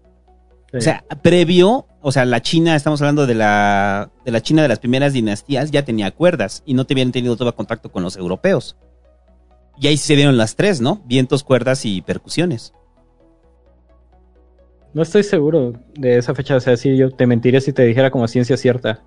O 0.73 0.79
sea, 0.81 1.03
previo, 1.21 1.85
o 2.01 2.11
sea, 2.11 2.23
la 2.25 2.41
China, 2.41 2.75
estamos 2.75 3.01
hablando 3.01 3.25
de 3.27 3.35
la, 3.35 4.09
de 4.25 4.31
la 4.31 4.41
China 4.41 4.61
de 4.61 4.67
las 4.69 4.79
primeras 4.79 5.11
dinastías, 5.13 5.71
ya 5.71 5.83
tenía 5.85 6.11
cuerdas 6.11 6.63
y 6.65 6.73
no 6.73 6.85
te 6.85 6.93
habían 6.93 7.11
tenido 7.13 7.35
todo 7.37 7.53
contacto 7.55 7.89
con 7.91 8.03
los 8.03 8.15
europeos. 8.17 8.75
Y 9.79 9.87
ahí 9.87 9.97
se 9.97 10.15
dieron 10.15 10.37
las 10.37 10.55
tres, 10.57 10.79
¿no? 10.81 11.01
Vientos, 11.05 11.43
cuerdas 11.43 11.85
y 11.85 12.01
percusiones. 12.01 12.73
No 14.93 15.01
estoy 15.01 15.23
seguro 15.23 15.73
de 15.95 16.17
esa 16.17 16.35
fecha. 16.35 16.55
O 16.55 16.59
sea, 16.59 16.75
sí, 16.77 16.97
yo 16.97 17.11
te 17.11 17.25
mentiría 17.27 17.61
si 17.61 17.73
te 17.73 17.83
dijera 17.83 18.11
como 18.11 18.27
ciencia 18.27 18.57
cierta. 18.57 19.01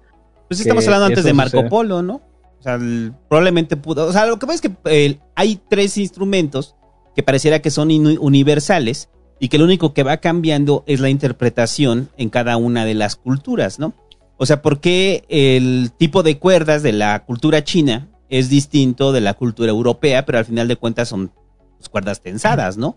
Pues 0.48 0.60
estamos 0.60 0.84
hablando 0.86 1.06
antes 1.06 1.24
de 1.24 1.32
Marco 1.32 1.50
sucede. 1.58 1.70
Polo, 1.70 2.02
¿no? 2.02 2.16
O 2.58 2.62
sea, 2.62 2.74
el- 2.74 3.12
probablemente 3.28 3.76
pudo. 3.76 4.06
O 4.06 4.12
sea, 4.12 4.26
lo 4.26 4.38
que 4.38 4.46
pasa 4.46 4.54
es 4.54 4.60
que 4.62 4.72
eh, 4.86 5.18
hay 5.34 5.60
tres 5.68 5.98
instrumentos 5.98 6.74
que 7.14 7.22
pareciera 7.22 7.60
que 7.60 7.70
son 7.70 7.90
universales 7.90 9.08
y 9.38 9.48
que 9.48 9.58
lo 9.58 9.64
único 9.64 9.92
que 9.94 10.02
va 10.02 10.16
cambiando 10.18 10.84
es 10.86 11.00
la 11.00 11.10
interpretación 11.10 12.08
en 12.16 12.30
cada 12.30 12.56
una 12.56 12.84
de 12.84 12.94
las 12.94 13.16
culturas, 13.16 13.78
¿no? 13.78 13.94
O 14.36 14.46
sea, 14.46 14.62
¿por 14.62 14.80
qué 14.80 15.24
el 15.28 15.92
tipo 15.96 16.22
de 16.22 16.38
cuerdas 16.38 16.82
de 16.82 16.92
la 16.92 17.24
cultura 17.24 17.62
china 17.62 18.08
es 18.30 18.48
distinto 18.48 19.12
de 19.12 19.20
la 19.20 19.34
cultura 19.34 19.70
europea, 19.70 20.24
pero 20.26 20.38
al 20.38 20.44
final 20.44 20.66
de 20.66 20.76
cuentas 20.76 21.08
son 21.08 21.30
pues, 21.76 21.88
cuerdas 21.88 22.20
tensadas, 22.20 22.76
¿no? 22.76 22.96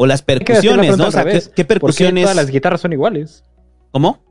O 0.00 0.06
las 0.06 0.22
percusiones, 0.22 0.96
¿no? 0.96 1.08
O 1.08 1.10
sea, 1.10 1.24
¿qué, 1.24 1.32
qué 1.32 1.40
¿Por 1.40 1.54
qué 1.54 1.64
percusiones? 1.64 2.22
todas 2.22 2.36
las 2.36 2.50
guitarras 2.50 2.80
son 2.80 2.92
iguales? 2.92 3.42
¿Cómo? 3.90 4.22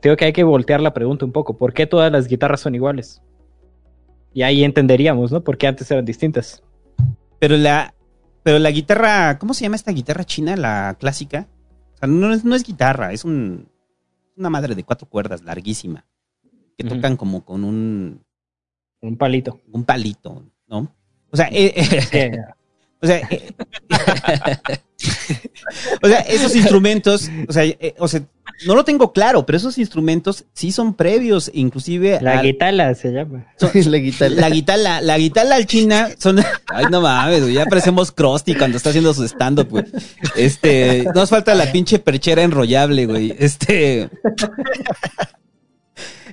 Tengo 0.00 0.16
que 0.16 0.24
hay 0.24 0.32
que 0.32 0.44
voltear 0.44 0.80
la 0.80 0.94
pregunta 0.94 1.26
un 1.26 1.32
poco. 1.32 1.58
¿Por 1.58 1.74
qué 1.74 1.86
todas 1.86 2.10
las 2.10 2.26
guitarras 2.26 2.60
son 2.60 2.74
iguales? 2.74 3.20
Y 4.32 4.40
ahí 4.42 4.64
entenderíamos, 4.64 5.30
¿no? 5.30 5.44
Por 5.44 5.58
qué 5.58 5.66
antes 5.66 5.90
eran 5.90 6.06
distintas. 6.06 6.62
Pero 7.38 7.58
la, 7.58 7.94
pero 8.42 8.58
la 8.58 8.70
guitarra, 8.70 9.38
¿cómo 9.38 9.52
se 9.52 9.64
llama 9.64 9.76
esta 9.76 9.92
guitarra 9.92 10.24
china, 10.24 10.56
la 10.56 10.96
clásica? 10.98 11.48
O 11.96 11.98
sea, 11.98 12.08
no 12.08 12.32
es, 12.32 12.42
no 12.42 12.54
es 12.54 12.64
guitarra, 12.64 13.12
es 13.12 13.26
un, 13.26 13.68
una 14.38 14.48
madre 14.48 14.74
de 14.74 14.84
cuatro 14.84 15.06
cuerdas 15.06 15.42
larguísima 15.42 16.06
que 16.78 16.84
tocan 16.84 17.18
como 17.18 17.44
con 17.44 17.62
un, 17.62 18.24
Un 19.02 19.18
palito. 19.18 19.60
un 19.70 19.84
palito, 19.84 20.44
¿no? 20.66 20.94
O 21.30 21.36
sea, 21.36 21.48
eh, 21.52 21.74
eh, 22.12 22.38
o 23.02 23.06
sea, 23.06 23.16
eh, 23.30 23.52
o 26.02 26.06
sea, 26.08 26.20
esos 26.20 26.54
instrumentos, 26.56 27.28
o 27.48 27.52
sea, 27.52 27.64
eh, 27.64 27.94
o 27.98 28.06
sea, 28.08 28.22
no 28.66 28.74
lo 28.74 28.84
tengo 28.84 29.12
claro, 29.12 29.44
pero 29.44 29.56
esos 29.56 29.76
instrumentos 29.78 30.44
sí 30.52 30.72
son 30.72 30.94
previos, 30.94 31.50
inclusive 31.52 32.18
La 32.20 32.38
al- 32.38 32.46
guitarra 32.46 32.94
se 32.94 33.10
llama. 33.10 33.46
la 33.74 33.98
guitarra. 33.98 34.34
la 34.34 34.50
guitarra, 34.50 35.00
la 35.00 35.18
guitarra 35.18 35.56
al 35.56 35.66
china 35.66 36.08
son. 36.18 36.38
Ay, 36.68 36.84
no 36.90 37.00
mames, 37.00 37.42
güey. 37.42 37.54
Ya 37.54 37.66
parecemos 37.66 38.12
Krusty 38.12 38.54
cuando 38.54 38.76
está 38.76 38.90
haciendo 38.90 39.12
su 39.14 39.24
stand-up, 39.24 39.68
güey. 39.68 39.84
Este. 40.36 41.04
Nos 41.14 41.30
falta 41.30 41.54
la 41.54 41.70
pinche 41.72 41.98
perchera 41.98 42.42
enrollable, 42.42 43.06
güey. 43.06 43.34
Este. 43.38 44.08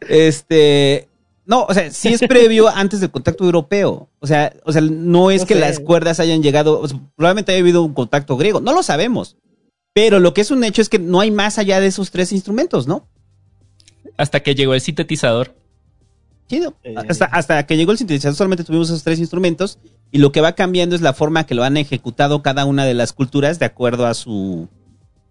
Este. 0.08 1.09
No, 1.50 1.66
o 1.68 1.74
sea, 1.74 1.90
sí 1.90 2.10
es 2.10 2.20
previo 2.28 2.68
antes 2.74 3.00
del 3.00 3.10
contacto 3.10 3.44
europeo. 3.44 4.08
O 4.20 4.28
sea, 4.28 4.54
o 4.66 4.72
sea, 4.72 4.82
no 4.82 5.32
es 5.32 5.42
No 5.42 5.48
que 5.48 5.56
sé. 5.56 5.60
las 5.60 5.80
cuerdas 5.80 6.20
hayan 6.20 6.44
llegado. 6.44 6.80
o 6.80 6.88
sea, 6.88 7.00
probablemente 7.16 7.52
haya 7.52 7.62
habido 7.62 7.82
un 7.82 7.96
contacto 7.96 8.38
griego. 8.38 8.62
No 8.62 8.72
lo 8.72 8.84
sabemos. 8.84 9.36
Pero 9.92 10.20
lo 10.20 10.36
que 10.36 10.42
es 10.42 10.52
un 10.52 10.64
hecho 10.64 10.84
es 10.84 10.90
que 10.90 11.00
no 11.00 11.20
hay 11.20 11.32
más 11.32 11.58
allá 11.58 11.80
de 11.80 11.88
esos 11.88 12.12
tres 12.12 12.32
instrumentos, 12.34 12.86
¿no? 12.88 13.08
Hasta 14.16 14.42
que 14.42 14.54
llegó 14.54 14.76
el 14.76 14.82
sintetizador. 14.82 15.56
Sí, 16.48 16.60
no. 16.60 16.76
hasta, 17.08 17.26
hasta 17.26 17.66
que 17.66 17.78
llegó 17.78 17.92
el 17.94 17.98
sintetizador 17.98 18.36
solamente 18.36 18.64
tuvimos 18.64 18.90
esos 18.90 19.04
tres 19.04 19.18
instrumentos 19.20 19.80
y 20.12 20.20
lo 20.20 20.32
que 20.32 20.42
va 20.42 20.54
cambiando 20.54 20.96
es 20.96 21.02
la 21.02 21.14
forma 21.14 21.48
que 21.48 21.56
lo 21.56 21.64
han 21.64 21.78
ejecutado 21.78 22.44
cada 22.44 22.66
una 22.66 22.86
de 22.86 22.94
las 22.94 23.12
culturas 23.14 23.58
de 23.58 23.66
acuerdo 23.66 24.06
a 24.06 24.14
su, 24.14 24.68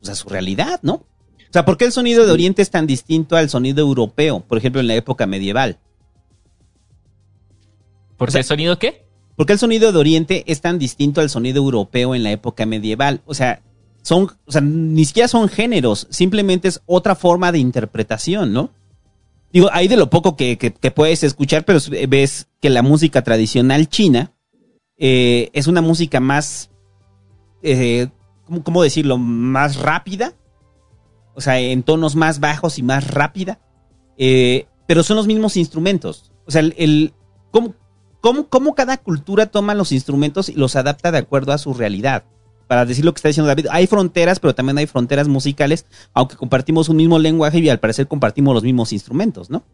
pues, 0.01 0.11
a 0.11 0.15
su 0.17 0.29
realidad, 0.29 0.81
¿no? 0.83 0.95
O 0.95 1.53
sea, 1.53 1.65
¿por 1.65 1.77
qué 1.77 1.85
el 1.85 1.93
sonido 1.93 2.27
de 2.27 2.33
Oriente 2.33 2.61
es 2.63 2.71
tan 2.71 2.87
distinto 2.89 3.37
al 3.37 3.49
sonido 3.49 3.81
europeo, 3.83 4.41
por 4.41 4.59
ejemplo, 4.59 4.81
en 4.81 4.89
la 4.89 4.95
época 4.97 5.27
medieval? 5.27 5.79
¿Por 8.19 8.31
qué 8.31 8.39
el 8.39 8.45
sonido 8.45 8.79
qué? 8.79 9.07
¿Por 9.37 9.47
qué 9.47 9.55
el 9.55 9.59
sonido 9.59 9.93
de 9.93 9.99
Oriente 9.99 10.45
es 10.47 10.61
tan 10.61 10.79
distinto 10.79 11.21
al 11.21 11.31
sonido 11.31 11.59
europeo 11.59 12.15
en 12.15 12.23
la 12.25 12.33
época 12.33 12.67
medieval? 12.67 13.23
O 13.25 13.33
sea, 13.35 13.63
son, 14.03 14.29
o 14.47 14.53
sea, 14.53 14.61
ni 14.61 15.05
siquiera 15.05 15.29
son 15.29 15.49
géneros, 15.49 16.07
simplemente 16.11 16.69
es 16.69 16.83
otra 16.87 17.15
forma 17.15 17.53
de 17.53 17.59
interpretación, 17.59 18.53
¿no? 18.53 18.71
Digo, 19.53 19.69
hay 19.73 19.89
de 19.89 19.97
lo 19.97 20.11
poco 20.11 20.37
que, 20.37 20.59
que- 20.59 20.73
que 20.75 20.91
puedes 20.91 21.23
escuchar, 21.23 21.65
pero 21.65 21.79
ves 22.09 22.49
que 22.61 22.69
la 22.69 22.83
música 22.83 23.23
tradicional 23.23 23.89
china 23.89 24.33
eh, 24.99 25.51
es 25.53 25.69
una 25.69 25.81
música 25.81 26.19
más, 26.21 26.71
eh, 27.63 28.09
¿cómo, 28.45 28.63
cómo 28.65 28.83
decirlo? 28.83 29.17
Más 29.17 29.77
rápida, 29.77 30.35
o 31.35 31.41
sea, 31.41 31.61
en 31.61 31.83
tonos 31.85 32.17
más 32.17 32.41
bajos 32.41 32.79
y 32.79 32.83
más 32.83 33.07
rápida, 33.09 33.61
eh, 34.17 34.67
pero 34.89 35.03
son 35.05 35.17
los 35.17 35.29
mismos 35.29 35.57
instrumentos. 35.57 36.33
O 36.47 36.51
sea, 36.51 36.61
el, 36.63 36.75
el- 36.77 37.13
¿cómo, 37.53 37.75
cómo, 38.21 38.49
cómo 38.49 38.75
cada 38.75 38.97
cultura 38.97 39.47
toma 39.47 39.75
los 39.75 39.93
instrumentos 39.93 40.49
y 40.49 40.55
los 40.55 40.77
adapta 40.77 41.11
de 41.11 41.19
acuerdo 41.19 41.53
a 41.53 41.59
su 41.59 41.75
realidad? 41.75 42.25
Para 42.67 42.85
decir 42.85 43.05
lo 43.05 43.13
que 43.15 43.19
está 43.19 43.29
diciendo 43.29 43.49
David, 43.49 43.67
hay 43.71 43.87
fronteras, 43.87 44.41
pero 44.41 44.55
también 44.55 44.79
hay 44.79 44.87
fronteras 44.87 45.27
musicales, 45.27 45.87
aunque 46.13 46.37
compartimos 46.37 46.89
un 46.89 46.97
mismo 46.97 47.19
lenguaje 47.19 47.59
y 47.61 47.69
al 47.69 47.81
parecer 47.81 48.07
compartimos 48.07 48.55
los 48.55 48.63
mismos 48.63 48.93
instrumentos, 48.93 49.49
¿no? 49.49 49.65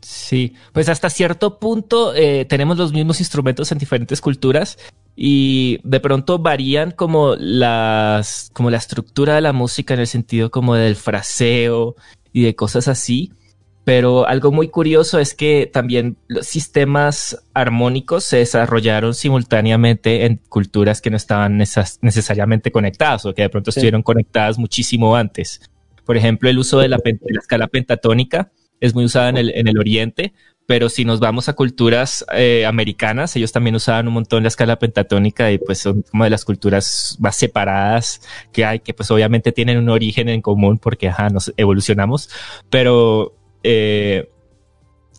Sí, 0.00 0.54
pues 0.72 0.88
hasta 0.88 1.10
cierto 1.10 1.58
punto 1.58 2.14
eh, 2.14 2.46
tenemos 2.46 2.78
los 2.78 2.92
mismos 2.92 3.20
instrumentos 3.20 3.70
en 3.72 3.78
diferentes 3.78 4.20
culturas 4.20 4.78
y 5.14 5.80
de 5.84 6.00
pronto 6.00 6.38
varían 6.38 6.92
como 6.92 7.34
las, 7.36 8.50
como 8.52 8.70
la 8.70 8.76
estructura 8.78 9.34
de 9.34 9.40
la 9.40 9.52
música 9.52 9.94
en 9.94 10.00
el 10.00 10.06
sentido 10.06 10.50
como 10.50 10.74
del 10.74 10.96
fraseo 10.96 11.96
y 12.32 12.42
de 12.42 12.54
cosas 12.54 12.88
así. 12.88 13.32
Pero 13.88 14.28
algo 14.28 14.52
muy 14.52 14.68
curioso 14.68 15.18
es 15.18 15.32
que 15.32 15.64
también 15.72 16.18
los 16.26 16.46
sistemas 16.46 17.42
armónicos 17.54 18.22
se 18.22 18.36
desarrollaron 18.36 19.14
simultáneamente 19.14 20.26
en 20.26 20.42
culturas 20.50 21.00
que 21.00 21.08
no 21.08 21.16
estaban 21.16 21.56
necesas- 21.58 21.98
necesariamente 22.02 22.70
conectadas 22.70 23.24
o 23.24 23.32
que 23.32 23.40
de 23.40 23.48
pronto 23.48 23.72
Sí. 23.72 23.80
estuvieron 23.80 24.02
conectadas 24.02 24.58
muchísimo 24.58 25.16
antes. 25.16 25.62
Por 26.04 26.18
ejemplo, 26.18 26.50
el 26.50 26.58
uso 26.58 26.78
de 26.80 26.88
la, 26.88 26.98
de 26.98 27.18
la 27.30 27.40
escala 27.40 27.66
pentatónica 27.66 28.52
es 28.78 28.94
muy 28.94 29.06
usada 29.06 29.30
en 29.30 29.38
el, 29.38 29.52
en 29.54 29.68
el 29.68 29.78
oriente, 29.78 30.34
pero 30.66 30.90
si 30.90 31.06
nos 31.06 31.18
vamos 31.18 31.48
a 31.48 31.54
culturas 31.54 32.26
eh, 32.34 32.66
americanas, 32.66 33.34
ellos 33.36 33.52
también 33.52 33.74
usaban 33.74 34.06
un 34.06 34.12
montón 34.12 34.42
la 34.42 34.48
escala 34.48 34.78
pentatónica 34.78 35.50
y 35.50 35.56
pues 35.56 35.78
son 35.78 36.02
como 36.02 36.24
de 36.24 36.30
las 36.30 36.44
culturas 36.44 37.16
más 37.20 37.36
separadas 37.36 38.20
que 38.52 38.66
hay, 38.66 38.80
que 38.80 38.92
pues 38.92 39.10
obviamente 39.10 39.50
tienen 39.52 39.78
un 39.78 39.88
origen 39.88 40.28
en 40.28 40.42
común 40.42 40.76
porque 40.76 41.08
ajá, 41.08 41.30
nos 41.30 41.54
evolucionamos, 41.56 42.28
pero 42.68 43.34
eh, 43.62 44.30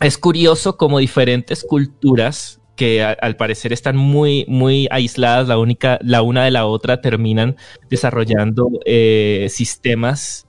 es 0.00 0.18
curioso 0.18 0.76
como 0.76 0.98
diferentes 0.98 1.64
culturas 1.64 2.60
que 2.76 3.04
al 3.04 3.36
parecer 3.36 3.74
están 3.74 3.96
muy, 3.96 4.46
muy 4.48 4.88
aisladas 4.90 5.46
la 5.46 5.58
única, 5.58 5.98
la 6.02 6.22
una 6.22 6.44
de 6.44 6.50
la 6.50 6.64
otra 6.64 7.02
terminan 7.02 7.56
desarrollando 7.90 8.70
eh, 8.86 9.48
sistemas 9.50 10.46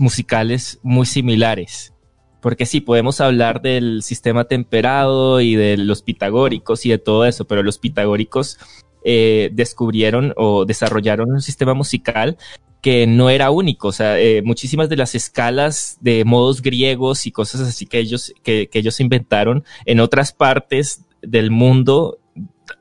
musicales 0.00 0.80
muy 0.82 1.06
similares. 1.06 1.94
Porque 2.42 2.66
sí, 2.66 2.80
podemos 2.80 3.20
hablar 3.20 3.62
del 3.62 4.02
sistema 4.02 4.44
temperado 4.44 5.40
y 5.40 5.54
de 5.54 5.76
los 5.76 6.02
pitagóricos 6.02 6.84
y 6.86 6.90
de 6.90 6.98
todo 6.98 7.24
eso, 7.24 7.46
pero 7.46 7.62
los 7.62 7.78
pitagóricos 7.78 8.58
eh, 9.04 9.50
descubrieron 9.52 10.32
o 10.36 10.64
desarrollaron 10.64 11.30
un 11.30 11.42
sistema 11.42 11.74
musical 11.74 12.36
que 12.80 13.06
no 13.06 13.30
era 13.30 13.50
único. 13.50 13.88
O 13.88 13.92
sea, 13.92 14.20
eh, 14.20 14.42
muchísimas 14.42 14.88
de 14.88 14.96
las 14.96 15.14
escalas 15.14 15.96
de 16.00 16.24
modos 16.24 16.60
griegos 16.60 17.26
y 17.26 17.32
cosas 17.32 17.62
así 17.62 17.86
que 17.86 17.98
ellos, 17.98 18.34
que, 18.42 18.68
ellos 18.72 19.00
inventaron 19.00 19.64
en 19.86 20.00
otras 20.00 20.32
partes 20.32 21.04
del 21.22 21.50
mundo 21.50 22.18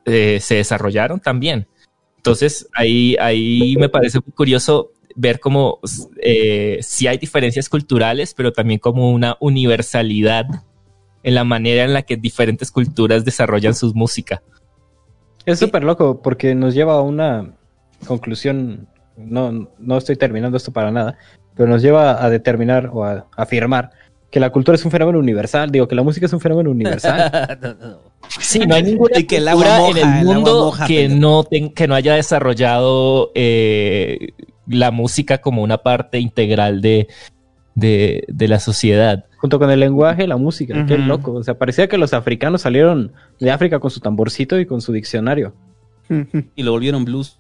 eh, 0.06 0.40
se 0.42 0.56
desarrollaron 0.56 1.20
también. 1.20 1.68
Entonces, 2.18 2.68
ahí, 2.74 3.16
ahí 3.20 3.76
me 3.78 3.90
parece 3.90 4.20
muy 4.26 4.34
curioso 4.34 4.92
ver 5.16 5.40
cómo 5.40 5.80
eh, 6.22 6.80
sí 6.82 7.08
hay 7.08 7.18
diferencias 7.18 7.70
culturales, 7.70 8.34
pero 8.34 8.52
también 8.52 8.80
como 8.80 9.12
una 9.12 9.38
universalidad 9.40 10.46
en 11.24 11.36
la 11.36 11.44
manera 11.44 11.84
en 11.84 11.94
la 11.94 12.02
que 12.02 12.18
diferentes 12.18 12.72
culturas 12.72 13.24
desarrollan 13.24 13.76
su 13.76 13.94
música. 13.94 14.44
Es 15.46 15.60
súper 15.60 15.84
loco 15.84 16.22
porque 16.22 16.56
nos 16.56 16.74
lleva 16.74 16.94
a 16.94 17.02
una 17.02 17.52
conclusión. 18.08 18.88
No, 19.18 19.68
no 19.78 19.98
estoy 19.98 20.16
terminando 20.16 20.58
esto 20.58 20.72
para 20.72 20.92
nada, 20.92 21.18
pero 21.56 21.70
nos 21.70 21.82
lleva 21.82 22.24
a 22.24 22.30
determinar 22.30 22.90
o 22.92 23.04
a 23.06 23.28
afirmar 23.38 23.92
que 24.32 24.40
la 24.40 24.50
cultura 24.50 24.74
es 24.76 24.84
un 24.84 24.90
fenómeno 24.90 25.20
universal, 25.20 25.70
digo 25.70 25.88
que 25.88 25.94
la 25.94 26.02
música 26.02 26.26
es 26.26 26.34
un 26.34 26.40
fenómeno 26.40 26.72
universal. 26.72 27.32
No, 27.62 27.74
no, 27.76 27.88
no. 27.92 27.98
Sí, 28.40 28.60
no 28.66 28.74
hay 28.76 28.84
ninguna 28.84 29.12
Y 29.20 29.26
que 29.26 29.38
el 29.38 29.46
cultura 29.48 29.76
agua 29.76 29.90
en 29.90 29.98
el 29.98 30.04
el 30.04 30.10
agua 30.10 30.34
mundo 30.34 30.66
moja, 30.66 30.88
que, 30.88 31.06
pero- 31.08 31.20
no 31.20 31.44
ten- 31.44 31.70
que 31.74 31.88
no 31.88 31.94
haya 31.94 32.16
desarrollado 32.16 33.32
eh, 33.36 34.30
la 34.66 34.90
música 34.90 35.38
como 35.40 35.62
una 35.62 35.78
parte 35.78 36.18
integral 36.20 36.82
de, 36.82 37.08
de, 37.76 38.24
de 38.28 38.48
la 38.48 38.60
sociedad. 38.60 39.26
Junto 39.38 39.60
con 39.60 39.70
el 39.72 39.80
lenguaje, 39.80 40.28
la 40.28 40.38
música, 40.38 40.86
qué 40.86 40.98
loco. 40.98 41.34
O 41.34 41.44
sea, 41.44 41.58
parecía 41.58 41.88
que 41.88 41.98
los 41.98 42.14
africanos 42.14 42.62
salieron 42.62 43.12
de 43.40 43.52
África 43.52 43.80
con 43.80 43.92
su 43.92 44.00
tamborcito 44.00 44.60
y 44.60 44.66
con 44.66 44.82
su 44.82 44.94
diccionario. 44.94 45.54
Y 46.56 46.64
lo 46.64 46.72
volvieron 46.72 47.04
blues. 47.06 47.40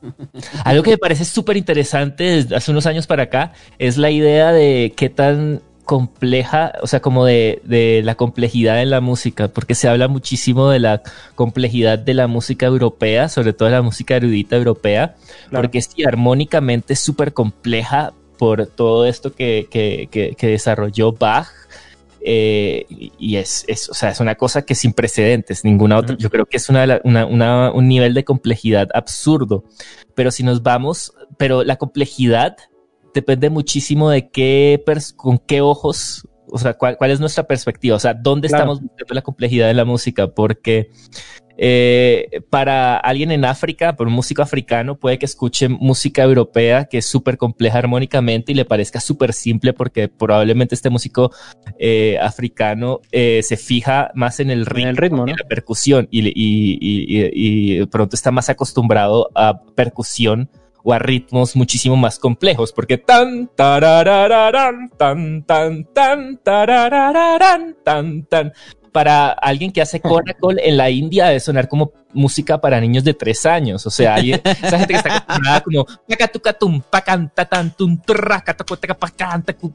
Algo 0.64 0.82
que 0.82 0.90
me 0.92 0.98
parece 0.98 1.24
súper 1.24 1.56
interesante 1.56 2.24
desde 2.24 2.56
hace 2.56 2.70
unos 2.70 2.86
años 2.86 3.06
para 3.06 3.24
acá 3.24 3.52
es 3.78 3.96
la 3.98 4.10
idea 4.10 4.52
de 4.52 4.92
qué 4.96 5.08
tan 5.08 5.60
compleja, 5.84 6.72
o 6.82 6.86
sea, 6.86 7.00
como 7.00 7.24
de, 7.24 7.62
de 7.64 8.02
la 8.04 8.14
complejidad 8.14 8.82
en 8.82 8.90
la 8.90 9.00
música, 9.00 9.48
porque 9.48 9.74
se 9.74 9.88
habla 9.88 10.06
muchísimo 10.06 10.68
de 10.68 10.80
la 10.80 11.02
complejidad 11.34 11.98
de 11.98 12.12
la 12.12 12.26
música 12.26 12.66
europea, 12.66 13.30
sobre 13.30 13.54
todo 13.54 13.70
de 13.70 13.74
la 13.76 13.82
música 13.82 14.16
erudita 14.16 14.54
europea, 14.56 15.14
Claro. 15.48 15.62
porque 15.62 15.80
sí, 15.80 16.04
armónicamente 16.04 16.92
es 16.92 17.00
súper 17.00 17.32
compleja 17.32 18.12
por 18.38 18.66
todo 18.66 19.04
esto 19.04 19.32
que, 19.34 19.66
que- 19.70 20.08
que- 20.10 20.34
que 20.36 20.46
desarrolló 20.46 21.12
Bach. 21.12 21.48
eh, 22.20 22.84
y 22.88 23.36
es, 23.36 23.64
es, 23.68 23.88
o 23.88 23.94
sea, 23.94 24.10
es 24.10 24.18
una 24.20 24.34
cosa 24.34 24.62
que 24.62 24.74
sin 24.74 24.92
precedentes, 24.92 25.64
ninguna 25.64 25.96
otra. 25.96 26.16
Yo 26.18 26.30
creo 26.30 26.46
que 26.46 26.56
es 26.56 26.68
una, 26.68 26.84
la- 26.84 27.00
una- 27.04 27.24
una- 27.26 27.70
un 27.72 27.86
nivel 27.88 28.12
de 28.12 28.24
complejidad 28.24 28.88
absurdo. 28.92 29.62
Pero 30.16 30.30
si 30.32 30.42
nos 30.42 30.62
vamos, 30.64 31.12
pero 31.38 31.62
la 31.62 31.76
complejidad 31.76 32.56
depende 33.14 33.50
muchísimo 33.50 34.10
de 34.10 34.30
qué, 34.30 34.82
pers- 34.84 35.14
con 35.14 35.38
qué 35.38 35.60
ojos, 35.60 36.26
o 36.50 36.58
sea, 36.58 36.74
cuál, 36.74 36.96
cuál 36.98 37.12
es 37.12 37.20
nuestra 37.20 37.44
perspectiva, 37.46 37.94
o 37.96 38.00
sea, 38.00 38.14
dónde 38.14 38.48
Claro. 38.48 38.64
estamos 38.64 38.80
buscando 38.82 39.14
la 39.14 39.22
complejidad 39.22 39.68
de 39.68 39.74
la 39.74 39.84
música, 39.84 40.26
porque 40.26 40.90
eh, 41.60 42.40
para 42.50 42.96
alguien 42.96 43.32
en 43.32 43.44
África, 43.44 43.96
por 43.96 44.06
un 44.06 44.12
músico 44.12 44.42
africano, 44.42 44.94
puede 44.96 45.18
que 45.18 45.26
escuche 45.26 45.68
música 45.68 46.22
europea 46.22 46.84
que 46.84 46.98
es 46.98 47.06
súper 47.06 47.36
compleja 47.36 47.78
armónicamente 47.78 48.52
y 48.52 48.54
le 48.54 48.64
parezca 48.64 49.00
súper 49.00 49.32
simple 49.32 49.72
porque 49.72 50.06
probablemente 50.08 50.76
este 50.76 50.88
músico 50.88 51.32
eh, 51.78 52.16
africano 52.22 53.00
eh, 53.10 53.40
se 53.42 53.56
fija 53.56 54.10
más 54.14 54.38
en 54.40 54.50
el 54.50 54.66
ritmo, 54.66 54.82
En 54.82 54.88
el 54.88 54.96
ritmo, 54.96 55.24
y 55.26 55.30
¿no? 55.32 55.36
la 55.36 55.48
percusión 55.48 56.06
y, 56.10 56.26
y, 56.28 56.32
y, 56.80 57.26
y- 57.34 57.80
y 57.82 57.86
pronto 57.86 58.14
está 58.14 58.30
más 58.30 58.48
acostumbrado 58.48 59.28
a 59.34 59.60
percusión 59.74 60.48
o 60.84 60.92
a 60.92 60.98
ritmos 61.00 61.56
muchísimo 61.56 61.96
más 61.96 62.18
complejos, 62.20 62.72
porque 62.72 62.98
tan, 62.98 63.48
tararararán, 63.56 64.88
tan, 64.96 65.42
tan, 65.44 65.84
tan, 65.92 66.38
tararararán, 66.38 67.76
tan, 67.84 68.22
tan. 68.24 68.52
Para 68.98 69.28
alguien 69.30 69.70
que 69.70 69.80
hace 69.80 70.00
Coracle 70.00 70.60
en 70.68 70.76
la 70.76 70.90
India 70.90 71.26
debe 71.26 71.38
sonar 71.38 71.68
como 71.68 71.92
música 72.12 72.60
para 72.60 72.80
niños 72.80 73.04
de 73.04 73.14
tres 73.14 73.46
años. 73.46 73.86
O 73.86 73.90
sea, 73.90 74.16
alguien- 74.16 74.40
esa 74.44 74.76
gente 74.76 74.94
que 74.94 74.96
está 74.96 75.18
acostumbrada 75.18 75.60
como 75.60 75.86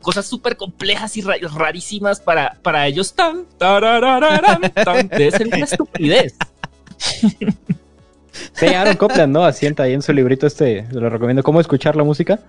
cosas 0.01 0.25
súper 0.25 0.57
complejas 0.57 1.15
y 1.15 1.21
ra- 1.21 1.37
rarísimas 1.55 2.19
para, 2.19 2.57
para 2.61 2.85
ellos 2.85 3.13
tan, 3.13 3.45
tan. 3.57 5.07
Debe 5.07 5.31
ser 5.31 5.47
una 5.47 5.57
estupidez. 5.59 6.35
Sí, 8.55 8.65
Aaron 8.67 8.97
Copland, 8.97 9.31
¿no? 9.31 9.45
Asienta 9.45 9.83
ahí 9.83 9.93
en 9.93 10.01
su 10.01 10.11
librito 10.11 10.47
este, 10.47 10.85
lo 10.91 11.09
recomiendo, 11.09 11.43
cómo 11.43 11.61
escuchar 11.61 11.95
la 11.95 12.03
música. 12.03 12.39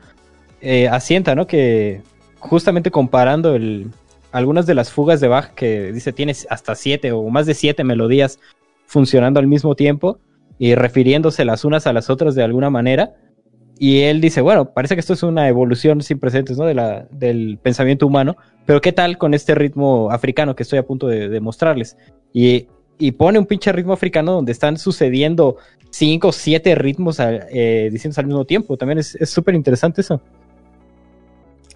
Eh, 0.61 0.89
asienta, 0.89 1.35
¿no? 1.35 1.47
Que 1.47 2.01
justamente 2.41 2.91
comparando 2.91 3.55
el, 3.55 3.91
algunas 4.35 4.67
de 4.67 4.75
las 4.75 4.91
fugas 4.91 5.21
de 5.21 5.29
Bach 5.29 5.55
que 5.55 5.93
dice 5.93 6.13
tienes 6.13 6.49
hasta 6.51 6.75
siete 6.75 7.13
o 7.13 7.29
más 7.29 7.47
de 7.47 7.55
siete 7.55 7.85
melodías 7.85 8.41
funcionando 8.85 9.39
al 9.39 9.47
mismo 9.47 9.77
tiempo 9.77 10.19
y 10.59 10.75
refiriéndose 10.75 11.45
las 11.45 11.65
unas 11.65 11.87
a 11.87 11.93
las 11.93 12.11
otras 12.11 12.35
de 12.35 12.43
alguna 12.43 12.69
manera. 12.69 13.15
Y 13.79 14.01
él 14.01 14.21
dice, 14.21 14.41
bueno, 14.41 14.73
parece 14.73 14.97
que 14.97 15.01
esto 15.01 15.13
es 15.13 15.23
una 15.23 15.49
evolución 15.49 16.03
sin 16.03 16.19
precedentes, 16.19 16.59
¿no? 16.59 16.65
De 16.65 16.75
la, 16.75 17.07
del 17.13 17.59
pensamiento 17.63 18.09
humano, 18.09 18.37
pero 18.67 18.81
¿qué 18.81 18.93
tal 18.93 19.19
con 19.19 19.35
este 19.35 19.55
ritmo 19.55 20.11
africano 20.11 20.57
que 20.57 20.65
estoy 20.65 20.81
a 20.81 20.87
punto 20.87 21.07
de, 21.07 21.41
mostrarles? 21.41 21.97
Y, 22.33 22.67
y 22.99 23.13
pone 23.13 23.39
un 23.39 23.47
pinche 23.47 23.71
ritmo 23.71 23.93
africano 23.93 24.33
donde 24.33 24.51
están 24.51 24.79
sucediendo 24.79 25.59
cinco 25.91 26.29
o 26.29 26.33
siete 26.33 26.75
ritmos 26.75 27.21
eh, 27.21 27.89
diciéndose 27.93 28.21
al 28.21 28.27
mismo 28.27 28.45
tiempo. 28.45 28.77
También 28.77 28.99
es 28.99 29.17
súper 29.31 29.55
interesante 29.55 30.01
eso. 30.01 30.21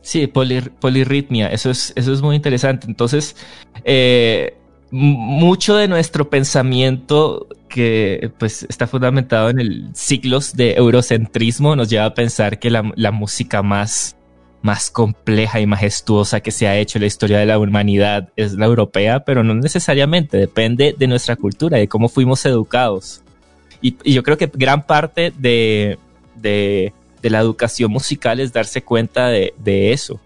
Sí, 0.09 0.27
polir- 0.27 0.71
polirritmia, 0.71 1.49
eso 1.49 1.69
es, 1.69 1.93
eso 1.95 2.15
es 2.15 2.23
muy 2.23 2.35
interesante. 2.35 2.87
Entonces, 2.87 3.37
eh, 3.85 4.55
mucho 4.91 5.77
de 5.77 5.87
nuestro 5.87 6.31
pensamiento 6.31 7.47
que 7.69 8.31
pues 8.39 8.63
está 8.71 8.87
fundamentado 8.87 9.51
en 9.51 9.61
el 9.61 9.91
siglos 9.93 10.57
de 10.57 10.73
eurocentrismo 10.77 11.77
nos 11.77 11.91
lleva 11.91 12.07
a 12.07 12.15
pensar 12.15 12.59
que 12.59 12.71
la, 12.71 12.91
la 12.97 13.11
música 13.11 13.63
más, 13.63 14.17
más 14.63 14.91
compleja 14.91 15.61
y 15.61 15.67
majestuosa 15.67 16.41
que 16.41 16.53
se 16.53 16.67
ha 16.67 16.79
hecho 16.79 16.97
en 16.97 17.03
la 17.03 17.07
historia 17.09 17.39
de 17.41 17.45
la 17.45 17.59
humanidad 17.59 18.31
es 18.35 18.55
la 18.55 18.65
europea, 18.65 19.27
pero 19.27 19.45
no 19.45 19.53
necesariamente, 19.57 20.39
depende 20.39 20.95
de 20.99 21.07
nuestra 21.07 21.37
cultura, 21.37 21.77
de 21.77 21.87
cómo 21.87 22.09
fuimos 22.09 22.47
educados. 22.47 23.21
Y, 23.83 23.95
y 24.05 24.15
yo 24.15 24.23
creo 24.23 24.39
que 24.39 24.51
gran 24.55 24.87
parte 24.87 25.35
de, 25.39 25.99
de, 26.35 26.95
de 27.23 27.31
la 27.31 27.41
educación 27.41 27.91
musical 27.91 28.41
es 28.41 28.53
darse 28.53 28.83
cuenta 28.83 29.29
de, 29.29 29.55
de 29.59 29.93
eso. 29.93 30.21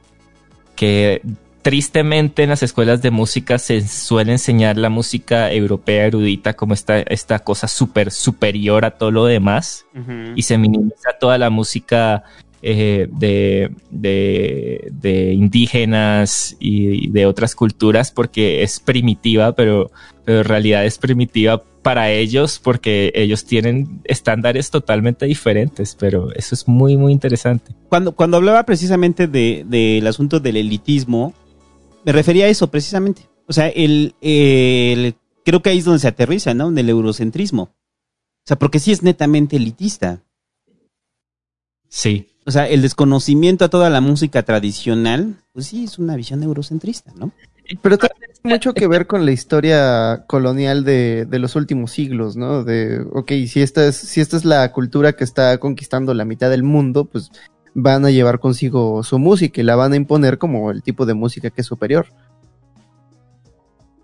Que 0.77 1.23
tristemente 1.63 2.43
en 2.43 2.51
las 2.51 2.63
escuelas 2.63 3.03
de 3.03 3.11
música 3.11 3.59
se 3.59 3.87
suele 3.87 4.33
enseñar 4.33 4.77
la 4.77 4.91
música 4.91 5.51
europea 5.53 6.07
erudita 6.07 6.55
como 6.55 6.75
esta, 6.75 6.99
esta 6.99 7.39
cosa 7.39 7.69
súper 7.69 8.11
superior 8.11 8.85
a 8.85 8.91
todo 8.91 9.13
lo 9.13 9.25
demás 9.25 9.87
y 10.35 10.43
se 10.43 10.59
minimiza 10.59 11.13
toda 11.21 11.39
la 11.39 11.51
música 11.51 12.25
eh, 12.63 13.07
de, 13.11 13.71
de, 13.91 14.89
de 14.93 15.33
indígenas 15.33 16.57
y 16.59 17.11
de 17.11 17.27
otras 17.27 17.55
culturas 17.55 18.11
porque 18.11 18.65
es 18.65 18.81
primitiva, 18.81 19.53
pero, 19.53 19.93
pero 20.25 20.39
en 20.39 20.45
realidad 20.45 20.85
es 20.85 20.99
primitiva 20.99 21.63
para 21.83 22.11
ellos 22.11 22.61
porque 22.63 23.11
ellos 23.15 23.45
tienen 23.45 24.01
estándares 24.05 24.71
totalmente 24.71 25.27
diferentes, 25.27 25.97
pero 25.99 26.33
eso 26.35 26.55
es 26.55 26.69
muy, 26.69 26.97
muy 26.97 27.13
interesante. 27.13 27.75
Cuando, 27.89 28.13
cuando 28.13 28.37
hablaba 28.37 28.65
precisamente 28.65 29.27
de- 29.27 29.65
del 29.69 30.07
asunto 30.07 30.39
del 30.41 30.57
elitismo, 30.57 31.35
me 32.05 32.13
refería 32.13 32.45
a 32.45 32.49
eso 32.49 32.69
precisamente. 32.71 33.23
O 33.49 33.53
sea, 33.53 33.69
el, 33.69 34.15
el- 34.21 35.15
creo 35.45 35.61
que 35.63 35.71
ahí 35.71 35.79
es 35.79 35.85
donde 35.85 35.99
se 36.01 36.09
aterriza, 36.09 36.55
¿no? 36.55 36.69
En 36.69 36.79
el 36.79 36.89
eurocentrismo. 36.89 37.63
O 37.65 38.47
sea, 38.47 38.59
porque 38.59 38.79
sí 38.79 38.93
es 38.93 39.03
netamente 39.03 39.57
elitista. 39.57 40.23
Sí. 41.89 42.29
O 42.45 42.51
sea, 42.51 42.69
el 42.69 42.83
desconocimiento 42.83 43.65
a 43.65 43.69
toda 43.71 43.89
la 43.91 44.01
música 44.01 44.43
tradicional, 44.43 45.37
pues 45.53 45.67
sí, 45.67 45.85
es 45.85 45.99
una 45.99 46.17
visión 46.17 46.43
eurocentrista, 46.43 47.13
¿no? 47.15 47.33
Pero 47.81 47.97
también 47.97 48.31
tiene 48.43 48.57
mucho 48.57 48.75
que 48.75 48.87
ver 48.87 49.07
con 49.07 49.25
la 49.25 49.33
historia 49.33 50.25
colonial 50.27 50.85
de, 50.85 51.27
de 51.27 51.39
los 51.39 51.57
últimos 51.57 51.91
siglos, 51.93 52.37
¿no? 52.37 52.65
De, 52.65 53.01
ok, 53.13 53.33
si 53.47 53.63
esta, 53.63 53.87
es, 53.87 53.97
si 53.97 54.21
esta 54.21 54.37
es 54.37 54.45
la 54.45 54.71
cultura 54.73 55.13
que 55.15 55.25
está 55.25 55.57
conquistando 55.59 56.13
la 56.13 56.25
mitad 56.25 56.51
del 56.51 56.63
mundo, 56.65 57.05
pues 57.05 57.31
van 57.75 58.05
a 58.05 58.11
llevar 58.11 58.41
consigo 58.41 59.03
su 59.03 59.19
música 59.19 59.61
y 59.61 59.65
la 59.65 59.77
van 59.77 59.93
a 59.93 59.97
imponer 59.97 60.37
como 60.39 60.71
el 60.71 60.83
tipo 60.83 61.07
de 61.07 61.15
música 61.15 61.51
que 61.51 61.61
es 61.63 61.67
superior. 61.67 62.07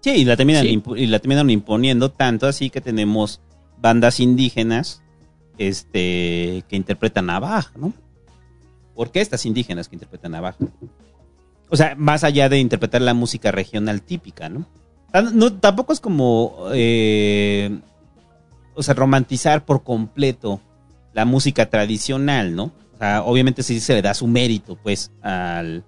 Sí, 0.01 0.11
y 0.11 0.25
la 0.25 0.37
terminan, 0.37 0.62
Sí. 0.65 0.77
impu- 0.81 0.99
y 0.99 1.07
la 1.07 1.19
terminan 1.19 1.51
imponiendo 1.51 2.11
tanto 2.11 2.47
así 2.47 2.70
que 2.70 2.81
tenemos 2.81 3.41
bandas 3.81 4.20
indígenas 4.20 5.03
este, 5.59 6.65
que 6.69 6.77
interpretan 6.77 7.28
a 7.31 7.41
Bach, 7.41 7.73
¿no? 7.77 7.93
Orquestas 8.95 9.45
indígenas 9.45 9.89
que 9.89 9.97
interpretan 9.97 10.35
a 10.37 10.41
Bach. 10.41 10.57
O 11.70 11.76
sea, 11.76 11.94
más 11.97 12.24
allá 12.24 12.48
de 12.48 12.58
interpretar 12.58 13.02
la 13.02 13.14
música 13.14 13.50
regional 13.52 14.02
típica, 14.02 14.48
¿no? 14.48 14.66
Tan- 15.12 15.36
no 15.38 15.52
tampoco 15.52 15.92
es 15.92 16.00
como, 16.00 16.66
eh, 16.72 17.78
o 18.74 18.82
sea, 18.82 18.94
romantizar 18.94 19.64
por 19.64 19.82
completo 19.82 20.60
la 21.12 21.24
música 21.24 21.68
tradicional, 21.68 22.55
¿no? 22.55 22.64
O 22.94 22.98
sea, 22.98 23.22
obviamente 23.22 23.62
sí 23.62 23.80
se 23.80 23.94
le 23.94 24.02
da 24.02 24.14
su 24.14 24.26
mérito, 24.26 24.76
pues, 24.82 25.10
al, 25.22 25.84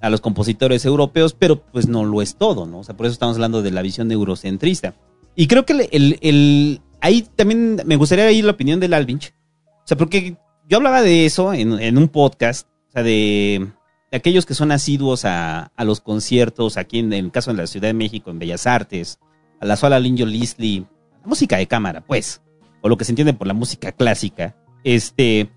a 0.00 0.10
los 0.10 0.20
compositores 0.20 0.84
europeos, 0.84 1.34
pero 1.38 1.60
pues 1.62 1.86
no 1.88 2.04
lo 2.04 2.22
es 2.22 2.36
todo, 2.36 2.66
¿no? 2.66 2.78
O 2.80 2.84
sea, 2.84 2.96
por 2.96 3.06
eso 3.06 3.12
estamos 3.12 3.36
hablando 3.36 3.62
de 3.62 3.70
la 3.70 3.82
visión 3.82 4.10
eurocentrista. 4.10 4.94
Y 5.36 5.46
creo 5.46 5.64
que 5.64 5.72
el, 5.74 5.88
el- 5.92 6.18
el- 6.22 6.80
ahí 7.00 7.22
también 7.36 7.80
me 7.84 7.96
gustaría 7.96 8.30
ir 8.32 8.44
la 8.44 8.52
opinión 8.52 8.80
del 8.80 8.94
Alvinch. 8.94 9.32
O 9.66 9.86
sea, 9.86 9.96
porque 9.96 10.36
yo 10.68 10.76
hablaba 10.78 11.02
de 11.02 11.26
eso 11.26 11.52
en, 11.52 11.72
en 11.80 11.98
un 11.98 12.08
podcast, 12.08 12.66
o 12.88 12.92
sea, 12.92 13.02
de, 13.02 13.68
de 14.10 14.16
aquellos 14.16 14.46
que 14.46 14.54
son 14.54 14.72
asiduos 14.72 15.24
a, 15.24 15.72
a 15.76 15.84
los 15.84 16.00
conciertos, 16.00 16.76
aquí 16.76 16.98
en, 16.98 17.12
el 17.12 17.30
caso 17.30 17.52
de 17.52 17.58
la 17.58 17.66
Ciudad 17.66 17.88
de 17.88 17.94
México, 17.94 18.30
en 18.30 18.38
Bellas 18.38 18.66
Artes, 18.66 19.18
a 19.60 19.66
la 19.66 19.76
sala 19.76 20.00
Linjo 20.00 20.26
la 20.26 21.26
música 21.26 21.58
de 21.58 21.66
cámara, 21.66 22.00
pues, 22.00 22.40
o 22.80 22.88
lo 22.88 22.96
que 22.96 23.04
se 23.04 23.12
entiende 23.12 23.34
por 23.34 23.46
la 23.46 23.54
música 23.54 23.92
clásica, 23.92 24.56
este, 24.84 25.50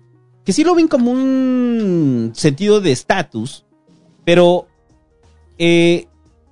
que 0.44 0.52
sí 0.52 0.62
lo 0.62 0.74
ven 0.74 0.88
como 0.88 1.10
un 1.10 2.32
sentido 2.34 2.80
de 2.80 2.92
estatus, 2.92 3.64
pero 4.24 4.68
eh, 5.58 6.06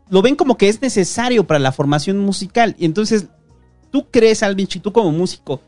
lo 0.08 0.22
ven 0.22 0.34
como 0.34 0.56
que 0.56 0.68
es 0.68 0.80
necesario 0.80 1.46
para 1.46 1.60
la 1.60 1.72
formación 1.72 2.18
musical. 2.18 2.74
Y 2.78 2.86
entonces, 2.86 3.28
¿tú 3.90 4.08
crees, 4.10 4.42
Alvin, 4.42 4.66
tú 4.66 4.92
como 4.92 5.12
músico, 5.12 5.60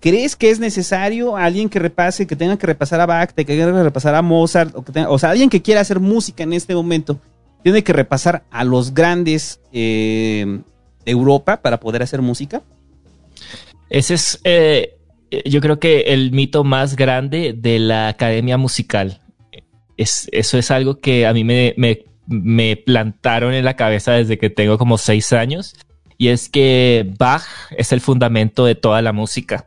crees 0.00 0.34
que 0.36 0.50
es 0.50 0.58
necesario 0.58 1.36
alguien 1.36 1.68
que 1.68 1.78
repase, 1.78 2.26
que 2.26 2.36
tenga 2.36 2.56
que 2.58 2.66
repasar 2.66 3.00
a 3.00 3.06
Bach, 3.06 3.30
que 3.32 3.44
tenga 3.44 3.66
que 3.66 3.82
repasar 3.82 4.14
a 4.14 4.22
Mozart, 4.22 4.74
o, 4.74 4.82
que 4.82 4.92
tenga- 4.92 5.10
o 5.10 5.18
sea, 5.18 5.30
alguien 5.30 5.50
que 5.50 5.62
quiera 5.62 5.80
hacer 5.80 6.00
música 6.00 6.42
en 6.42 6.52
este 6.52 6.74
momento, 6.74 7.20
tiene 7.62 7.84
que 7.84 7.92
repasar 7.92 8.44
a 8.50 8.64
los 8.64 8.94
grandes 8.94 9.60
eh, 9.72 10.60
de 11.04 11.10
Europa 11.12 11.60
para 11.60 11.78
poder 11.80 12.02
hacer 12.02 12.22
música? 12.22 12.62
Ese 13.90 14.14
es, 14.14 14.40
eh, 14.44 14.96
yo 15.44 15.60
creo 15.60 15.78
que 15.78 16.00
el 16.08 16.32
mito 16.32 16.64
más 16.64 16.96
grande 16.96 17.54
de 17.56 17.78
la 17.78 18.08
academia 18.08 18.56
musical. 18.56 19.20
Es, 19.96 20.28
eso 20.32 20.56
es 20.56 20.70
algo 20.70 21.00
que 21.00 21.26
a 21.26 21.32
mí 21.34 21.44
me, 21.44 21.74
me, 21.76 22.04
me 22.26 22.76
plantaron 22.76 23.52
en 23.52 23.64
la 23.64 23.76
cabeza 23.76 24.12
desde 24.12 24.38
que 24.38 24.48
tengo 24.48 24.78
como 24.78 24.96
seis 24.96 25.32
años. 25.32 25.74
Y 26.16 26.28
es 26.28 26.48
que 26.48 27.10
Bach 27.18 27.44
es 27.76 27.92
el 27.92 28.00
fundamento 28.00 28.64
de 28.64 28.74
toda 28.74 29.02
la 29.02 29.12
música. 29.12 29.66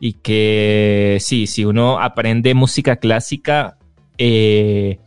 Y 0.00 0.14
que 0.14 1.18
sí, 1.20 1.46
si 1.46 1.64
uno 1.64 2.00
aprende 2.00 2.54
música 2.54 2.96
clásica, 2.96 3.78
eh, 4.16 4.98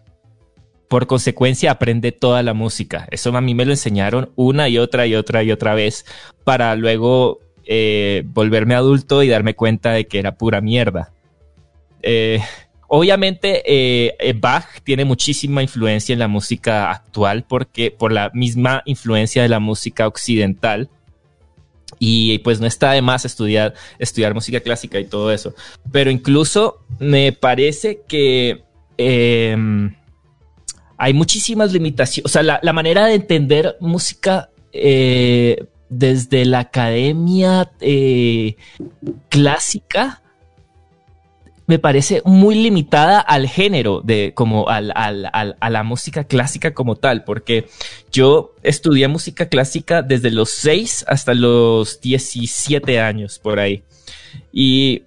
por 0.89 1.07
consecuencia 1.07 1.71
aprende 1.71 2.11
toda 2.11 2.43
la 2.43 2.53
música. 2.53 3.07
Eso 3.11 3.35
a 3.35 3.41
mí 3.41 3.55
me 3.55 3.65
lo 3.65 3.71
enseñaron 3.71 4.31
una 4.35 4.67
y 4.67 4.77
otra 4.77 5.07
y 5.07 5.15
otra 5.15 5.43
y 5.43 5.51
otra 5.51 5.73
vez 5.73 6.05
para 6.43 6.75
luego 6.75 7.39
eh, 7.65 8.23
volverme 8.25 8.75
adulto 8.75 9.23
y 9.23 9.29
darme 9.29 9.55
cuenta 9.55 9.91
de 9.91 10.07
que 10.07 10.19
era 10.19 10.35
pura 10.35 10.59
mierda. 10.59 11.13
Eh, 12.03 12.41
obviamente 12.89 13.63
Bach 14.41 14.81
tiene 14.83 15.05
muchísima 15.05 15.61
influencia 15.61 16.11
en 16.11 16.19
la 16.19 16.27
música 16.27 16.91
actual 16.91 17.45
porque 17.47 17.91
por 17.91 18.11
la 18.11 18.29
misma 18.33 18.81
influencia 18.85 19.43
de 19.43 19.49
la 19.49 19.59
música 19.59 20.07
occidental 20.07 20.89
y 22.03 22.39
pues 22.39 22.59
no 22.59 22.65
está 22.65 22.93
de 22.93 23.03
más 23.03 23.25
estudiar, 23.25 23.75
estudiar 23.99 24.33
música 24.33 24.59
clásica 24.59 24.99
y 24.99 25.05
todo 25.05 25.31
eso. 25.31 25.53
Pero 25.91 26.09
incluso 26.09 26.79
me 26.97 27.31
parece 27.31 28.01
que 28.07 28.63
em, 28.97 29.95
hay 30.97 31.13
muchísimas 31.13 31.71
limitaciones. 31.71 32.25
O 32.25 32.33
sea, 32.33 32.41
la, 32.41 32.59
la 32.63 32.73
manera 32.73 33.05
de 33.05 33.13
entender 33.13 33.77
música 33.79 34.49
eh, 34.73 35.63
desde 35.89 36.43
la 36.45 36.61
academia 36.61 37.71
eh, 37.81 38.55
clásica 39.29 40.23
me 41.67 41.79
parece 41.79 42.21
muy 42.25 42.55
limitada 42.55 43.19
al 43.19 43.47
género 43.47 44.01
de 44.03 44.33
como 44.35 44.67
al, 44.69 44.91
al- 44.95 45.29
al- 45.31 45.55
a 45.59 45.69
la 45.69 45.83
música 45.83 46.23
clásica 46.25 46.73
como 46.73 46.95
tal, 46.95 47.23
porque 47.23 47.67
yo 48.11 48.53
estudié 48.63 49.07
música 49.07 49.47
clásica 49.47 50.01
desde 50.01 50.31
los 50.31 50.49
6 50.49 51.05
hasta 51.07 51.33
los 51.33 52.01
17 52.01 52.99
años 52.99 53.39
por 53.39 53.59
ahí. 53.59 53.83
Y 54.51 55.03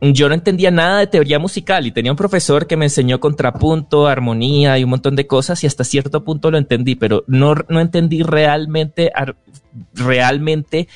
yo 0.00 0.28
no 0.28 0.34
entendía 0.34 0.70
nada 0.70 0.98
de 0.98 1.06
teoría 1.06 1.38
musical 1.38 1.86
y 1.86 1.92
tenía 1.92 2.12
un 2.12 2.16
profesor 2.18 2.66
que 2.66 2.76
me 2.76 2.86
enseñó 2.86 3.20
contrapunto, 3.20 4.06
armonía 4.06 4.78
y 4.78 4.84
un 4.84 4.90
montón 4.90 5.16
de 5.16 5.26
cosas 5.26 5.62
y 5.64 5.66
hasta 5.66 5.84
cierto 5.84 6.24
punto 6.24 6.50
lo 6.50 6.58
entendí, 6.58 6.94
pero 6.94 7.24
no, 7.26 7.54
no 7.68 7.80
entendí 7.80 8.22
realmente, 8.22 9.12
realmente 9.94 10.88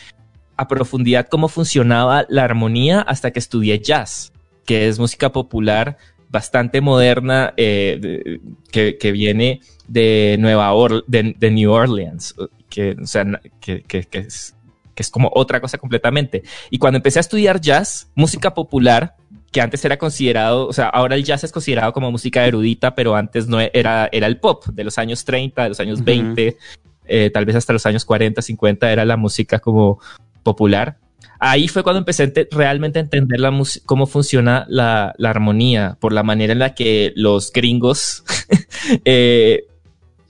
a 0.56 0.66
profundidad 0.68 1.26
cómo 1.28 1.48
funcionaba 1.48 2.26
la 2.28 2.44
armonía 2.44 3.00
hasta 3.00 3.30
que 3.30 3.38
estudié 3.38 3.78
jazz, 3.78 4.32
que 4.68 4.86
es 4.86 4.98
música 4.98 5.32
popular 5.32 5.96
bastante 6.28 6.82
moderna 6.82 7.54
eh, 7.56 7.96
de- 7.98 8.40
que, 8.70 8.98
que 8.98 9.12
viene 9.12 9.60
de 9.86 10.36
Nueva 10.38 10.70
Or 10.74 11.06
de, 11.06 11.34
de 11.38 11.50
New 11.50 11.72
Orleans, 11.72 12.34
que, 12.68 12.94
o 13.02 13.06
sea, 13.06 13.24
que, 13.62 13.80
que- 13.84 14.04
que 14.04 14.18
es, 14.18 14.54
que 14.94 15.02
es 15.02 15.10
como 15.10 15.30
otra 15.34 15.62
cosa 15.62 15.78
completamente. 15.78 16.42
Y 16.68 16.76
cuando 16.76 16.98
empecé 16.98 17.18
a 17.18 17.20
estudiar 17.20 17.62
jazz, 17.62 18.10
música 18.14 18.52
popular, 18.52 19.14
que 19.50 19.62
antes 19.62 19.82
era 19.86 19.96
considerado, 19.96 20.66
o 20.68 20.72
sea, 20.74 20.90
ahora 20.90 21.14
el 21.14 21.24
jazz 21.24 21.44
es 21.44 21.50
considerado 21.52 21.94
como 21.94 22.10
música 22.10 22.44
erudita, 22.46 22.94
pero 22.94 23.16
antes 23.16 23.48
no 23.48 23.58
e- 23.62 23.70
era, 23.72 24.10
era 24.12 24.26
el 24.26 24.38
pop 24.38 24.66
de 24.66 24.84
los 24.84 24.98
años 24.98 25.24
30, 25.24 25.62
de 25.62 25.68
los 25.70 25.80
años 25.80 26.00
Ujú. 26.00 26.04
20, 26.04 26.58
eh, 27.06 27.30
tal 27.32 27.46
vez 27.46 27.56
hasta 27.56 27.72
los 27.72 27.86
años 27.86 28.04
40, 28.04 28.42
50 28.42 28.92
era 28.92 29.06
la 29.06 29.16
música 29.16 29.60
como 29.60 29.98
popular. 30.42 30.98
Ahí 31.40 31.68
fue 31.68 31.82
cuando 31.82 31.98
empecé 31.98 32.24
a 32.24 32.26
ente- 32.26 32.48
realmente 32.50 32.98
a 32.98 33.02
entender 33.02 33.38
la 33.38 33.52
cómo 33.86 34.06
funciona 34.06 34.66
la, 34.68 35.14
la 35.18 35.30
armonía, 35.30 35.96
por 36.00 36.12
la 36.12 36.22
manera 36.22 36.52
en 36.52 36.58
la 36.58 36.74
que 36.74 37.12
los 37.14 37.52
gringos 37.52 38.24
eh, 39.04 39.64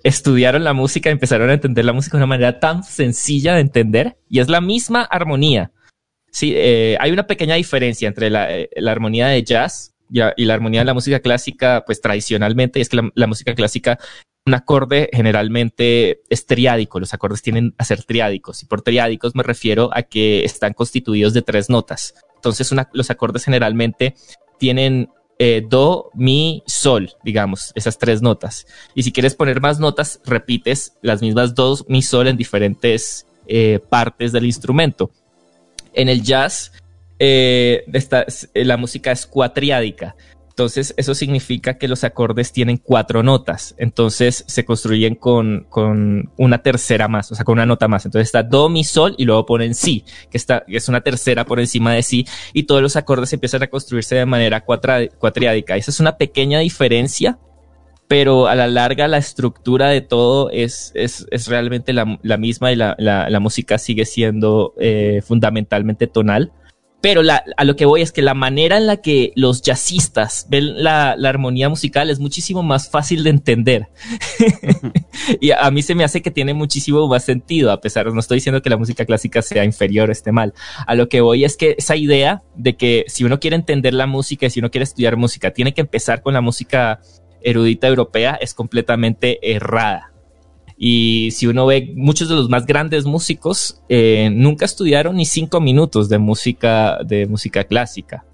estudiaron 0.02 0.64
la 0.64 0.74
música, 0.74 1.10
empezaron 1.10 1.48
a 1.50 1.54
entender 1.54 1.84
la 1.84 1.92
música 1.92 2.16
de 2.16 2.24
una 2.24 2.26
manera 2.26 2.60
tan 2.60 2.84
sencilla 2.84 3.54
de 3.54 3.60
entender 3.60 4.18
y 4.28 4.40
es 4.40 4.48
la 4.48 4.60
misma 4.60 5.02
armonía. 5.02 5.72
Sí, 6.30 6.52
eh, 6.54 6.96
hay 7.00 7.10
una 7.10 7.26
pequeña 7.26 7.54
diferencia 7.54 8.06
entre 8.06 8.28
la, 8.28 8.54
eh, 8.54 8.68
la 8.76 8.92
armonía 8.92 9.28
de 9.28 9.42
jazz 9.42 9.94
y, 10.10 10.44
la 10.44 10.54
armonía 10.54 10.80
de 10.80 10.86
la 10.86 10.94
música 10.94 11.20
clásica, 11.20 11.84
pues 11.86 12.00
tradicionalmente, 12.00 12.78
y 12.78 12.82
es 12.82 12.88
que 12.90 13.00
la 13.14 13.26
música 13.26 13.54
clásica, 13.54 13.98
un 14.48 14.54
acorde 14.54 15.10
generalmente 15.12 16.22
es 16.30 16.46
triádico, 16.46 16.98
los 16.98 17.12
acordes 17.12 17.42
tienen 17.42 17.74
a 17.76 17.84
ser 17.84 18.02
triádicos, 18.02 18.62
y 18.62 18.66
por 18.66 18.80
triádicos 18.80 19.34
me 19.34 19.42
refiero 19.42 19.90
a 19.92 20.02
que 20.02 20.42
están 20.42 20.72
constituidos 20.72 21.34
de 21.34 21.42
tres 21.42 21.68
notas. 21.68 22.14
Entonces, 22.34 22.72
los 22.92 23.10
acordes 23.10 23.44
generalmente 23.44 24.14
tienen 24.58 25.10
eh, 25.38 25.62
do, 25.68 26.10
mi, 26.14 26.62
sol, 26.66 27.10
digamos, 27.22 27.72
esas 27.74 27.98
tres 27.98 28.22
notas. 28.22 28.66
Y 28.94 29.02
si 29.02 29.12
quieres 29.12 29.34
poner 29.34 29.60
más 29.60 29.78
notas, 29.80 30.20
repites 30.24 30.94
las 31.02 31.20
mismas 31.20 31.54
do, 31.54 31.76
mi, 31.86 32.00
sol 32.00 32.26
en 32.26 32.36
diferentes 32.36 33.26
eh, 33.46 33.80
partes 33.90 34.32
del 34.32 34.46
instrumento. 34.46 35.10
En 35.92 36.08
el 36.08 36.22
jazz, 36.22 36.72
eh, 37.18 37.84
la 38.54 38.76
música 38.78 39.12
es 39.12 39.26
cuatriádica. 39.26 40.16
Entonces, 40.58 40.92
eso 40.96 41.14
significa 41.14 41.78
que 41.78 41.86
los 41.86 42.02
acordes 42.02 42.50
tienen 42.50 42.78
cuatro 42.78 43.22
notas. 43.22 43.76
Entonces, 43.78 44.42
se 44.48 44.64
construyen 44.64 45.14
con, 45.14 45.66
con 45.68 46.32
una 46.36 46.58
tercera 46.64 47.06
más, 47.06 47.30
o 47.30 47.36
sea, 47.36 47.44
con 47.44 47.52
una 47.52 47.64
nota 47.64 47.86
más. 47.86 48.04
Entonces, 48.04 48.26
está 48.26 48.42
do, 48.42 48.68
mi, 48.68 48.82
sol 48.82 49.14
y 49.18 49.24
luego 49.24 49.46
ponen 49.46 49.76
si, 49.76 50.04
que, 50.28 50.36
está, 50.36 50.64
es 50.66 50.88
una 50.88 51.00
tercera 51.00 51.44
por 51.44 51.60
encima 51.60 51.92
de 51.94 52.02
si. 52.02 52.26
Y 52.54 52.64
todos 52.64 52.82
los 52.82 52.96
acordes 52.96 53.32
empiezan 53.32 53.62
a 53.62 53.68
construirse 53.68 54.16
de 54.16 54.26
manera 54.26 54.66
cuatra- 54.66 55.08
cuatriádica. 55.16 55.76
Esa 55.76 55.92
es 55.92 56.00
una 56.00 56.16
pequeña 56.16 56.58
diferencia, 56.58 57.38
pero 58.08 58.48
a 58.48 58.56
la 58.56 58.66
larga 58.66 59.06
la 59.06 59.18
estructura 59.18 59.90
de 59.90 60.00
todo 60.00 60.50
es, 60.50 60.90
es, 60.96 61.24
es 61.30 61.46
realmente 61.46 61.92
la, 61.92 62.18
la 62.22 62.36
misma 62.36 62.72
y 62.72 62.74
la, 62.74 62.96
la- 62.98 63.30
la 63.30 63.38
música 63.38 63.78
sigue 63.78 64.04
siendo 64.06 64.74
eh, 64.80 65.22
fundamentalmente 65.24 66.08
tonal. 66.08 66.50
Pero 67.00 67.22
la- 67.22 67.44
a 67.56 67.64
lo 67.64 67.76
que 67.76 67.86
voy 67.86 68.02
es 68.02 68.10
que 68.10 68.22
la 68.22 68.34
manera 68.34 68.76
en 68.76 68.86
la 68.86 68.96
que 68.98 69.32
los 69.36 69.62
jazzistas 69.62 70.46
ven 70.50 70.82
la, 70.82 71.14
la 71.16 71.28
armonía 71.28 71.68
musical 71.68 72.10
es 72.10 72.18
muchísimo 72.18 72.62
más 72.62 72.90
fácil 72.90 73.22
de 73.22 73.30
entender. 73.30 73.88
y 75.40 75.52
a, 75.52 75.70
mí 75.70 75.82
se 75.82 75.94
me 75.94 76.04
hace 76.04 76.22
que 76.22 76.30
tiene 76.30 76.54
muchísimo 76.54 77.06
más 77.06 77.24
sentido, 77.24 77.70
a 77.70 77.80
pesar, 77.80 78.12
no 78.12 78.18
estoy 78.18 78.38
diciendo 78.38 78.62
que 78.62 78.70
la 78.70 78.76
música 78.76 79.04
clásica 79.04 79.42
sea 79.42 79.64
inferior 79.64 80.08
o 80.08 80.12
esté 80.12 80.32
mal. 80.32 80.54
A 80.86 80.94
lo 80.94 81.08
que 81.08 81.20
voy 81.20 81.44
es 81.44 81.56
que 81.56 81.76
esa 81.78 81.94
idea 81.94 82.42
de 82.56 82.76
que 82.76 83.04
si 83.06 83.24
uno 83.24 83.38
quiere 83.38 83.56
entender 83.56 83.94
la 83.94 84.06
música 84.06 84.46
y 84.46 84.50
si 84.50 84.60
uno 84.60 84.70
quiere 84.70 84.84
estudiar 84.84 85.16
música, 85.16 85.52
tiene 85.52 85.74
que 85.74 85.82
empezar 85.82 86.22
con 86.22 86.34
la 86.34 86.40
música 86.40 87.00
erudita 87.40 87.86
europea 87.86 88.38
es 88.40 88.54
completamente 88.54 89.38
errada. 89.54 90.12
Y 90.80 91.30
si 91.32 91.48
uno 91.48 91.66
ve, 91.66 91.92
muchos 91.96 92.28
de 92.28 92.36
los 92.36 92.48
más 92.48 92.64
grandes 92.64 93.04
músicos 93.04 93.82
eh, 93.88 94.30
nunca 94.32 94.64
estudiaron 94.64 95.16
ni 95.16 95.26
cinco 95.26 95.60
minutos 95.60 96.08
de 96.08 96.18
música, 96.18 96.98
de 97.04 97.26
música 97.26 97.64
clásica. 97.64 98.24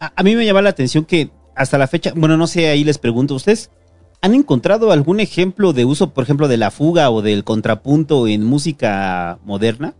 A, 0.00 0.12
a 0.16 0.22
mí 0.24 0.34
me 0.34 0.44
llama 0.44 0.60
la 0.62 0.70
atención 0.70 1.04
que 1.04 1.30
hasta 1.54 1.78
la 1.78 1.86
fecha, 1.86 2.12
bueno, 2.16 2.36
no 2.36 2.48
sé, 2.48 2.68
ahí 2.68 2.82
les 2.82 2.98
pregunto, 2.98 3.36
¿ustedes 3.36 3.70
han 4.22 4.34
encontrado 4.34 4.90
algún 4.90 5.20
ejemplo 5.20 5.72
de 5.72 5.84
uso, 5.84 6.12
por 6.12 6.24
ejemplo, 6.24 6.48
de 6.48 6.56
la 6.56 6.72
fuga 6.72 7.10
o 7.10 7.22
del 7.22 7.44
contrapunto 7.44 8.26
en 8.26 8.42
música 8.42 9.38
moderna? 9.44 9.94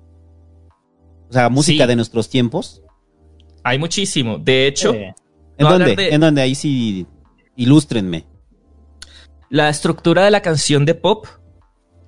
O 1.31 1.33
sea, 1.33 1.49
música 1.49 1.85
Sí. 1.85 1.89
de 1.89 1.97
nuestros 1.97 2.29
tiempos. 2.29 2.83
Hay 3.63 3.79
muchísimo. 3.79 4.39
De 4.39 4.67
hecho, 4.67 4.93
¿En 4.95 5.15
no 5.61 5.71
dónde? 5.71 5.95
de- 5.95 6.09
¿En 6.09 6.21
dónde? 6.21 6.43
Ahí 6.43 6.55
sí, 6.57 7.07
ilústrenme. 7.55 8.25
La 9.55 9.69
estructura 9.69 10.25
de 10.25 10.33
la 10.33 10.43
canción 10.43 10.85
de 10.85 10.97
pop 10.97 11.29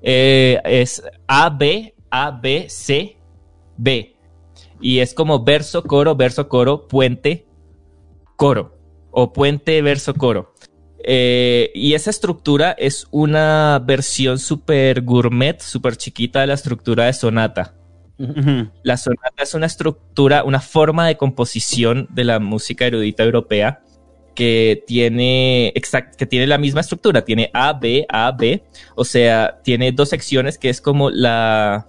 eh, 0.02 0.60
es 0.64 1.00
A, 1.28 1.48
B, 1.48 1.94
A, 2.10 2.32
B, 2.32 2.66
C, 2.68 3.18
B. 3.76 4.16
Y 4.80 4.98
es 4.98 5.14
como 5.14 5.44
verso, 5.44 5.84
coro, 5.84 6.16
verso, 6.16 6.48
coro, 6.48 6.88
puente, 6.88 7.46
coro. 8.34 8.76
O 9.12 9.32
puente, 9.32 9.80
verso, 9.80 10.12
coro. 10.14 10.54
Eh, 11.04 11.70
y 11.72 11.94
esa 11.94 12.10
estructura 12.10 12.72
es 12.72 13.06
una 13.12 13.80
versión 13.86 14.40
super 14.40 15.02
gourmet, 15.02 15.60
super 15.60 15.96
chiquita 15.96 16.40
de 16.40 16.48
la 16.48 16.54
estructura 16.54 17.04
de 17.04 17.12
sonata. 17.12 17.76
La 18.82 18.96
sonata 18.96 19.44
es 19.44 19.54
una 19.54 19.66
estructura, 19.66 20.42
una 20.42 20.60
forma 20.60 21.06
de 21.06 21.16
composición 21.16 22.08
de 22.10 22.24
la 22.24 22.40
música 22.40 22.86
erudita 22.86 23.22
europea 23.22 23.84
que 24.36 24.84
tiene 24.86 25.72
exact, 25.74 26.14
que 26.14 26.26
tiene 26.26 26.46
la 26.46 26.58
misma 26.58 26.82
estructura, 26.82 27.24
tiene 27.24 27.50
A, 27.52 27.72
B, 27.72 28.06
A, 28.08 28.30
B, 28.30 28.62
o 28.94 29.04
sea, 29.04 29.60
tiene 29.64 29.90
dos 29.90 30.10
secciones 30.10 30.58
que 30.58 30.68
es 30.68 30.80
como 30.80 31.10
la 31.10 31.88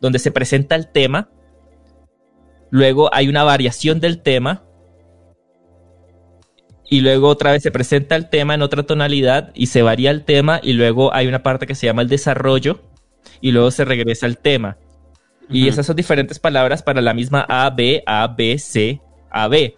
donde 0.00 0.18
se 0.18 0.30
presenta 0.30 0.76
el 0.76 0.90
tema, 0.90 1.28
luego 2.70 3.12
hay 3.12 3.28
una 3.28 3.44
variación 3.44 4.00
del 4.00 4.22
tema 4.22 4.64
y 6.88 7.00
luego 7.00 7.28
otra 7.28 7.52
vez 7.52 7.62
se 7.62 7.70
presenta 7.70 8.16
el 8.16 8.30
tema 8.30 8.54
en 8.54 8.62
otra 8.62 8.84
tonalidad 8.84 9.50
y 9.54 9.66
se 9.66 9.82
varía 9.82 10.10
el 10.10 10.24
tema 10.24 10.60
y 10.62 10.72
luego 10.72 11.12
hay 11.12 11.26
una 11.26 11.42
parte 11.42 11.66
que 11.66 11.74
se 11.74 11.86
llama 11.86 12.02
el 12.02 12.08
desarrollo 12.08 12.80
y 13.40 13.52
luego 13.52 13.70
se 13.70 13.84
regresa 13.84 14.26
al 14.26 14.38
tema. 14.38 14.78
Y 15.50 15.68
esas 15.68 15.86
son 15.86 15.96
diferentes 15.96 16.38
palabras 16.38 16.82
para 16.82 17.00
la 17.00 17.14
misma 17.14 17.44
A, 17.48 17.70
B, 17.70 18.02
A, 18.06 18.26
B, 18.28 18.58
C, 18.58 19.00
A, 19.30 19.48
B. 19.48 19.76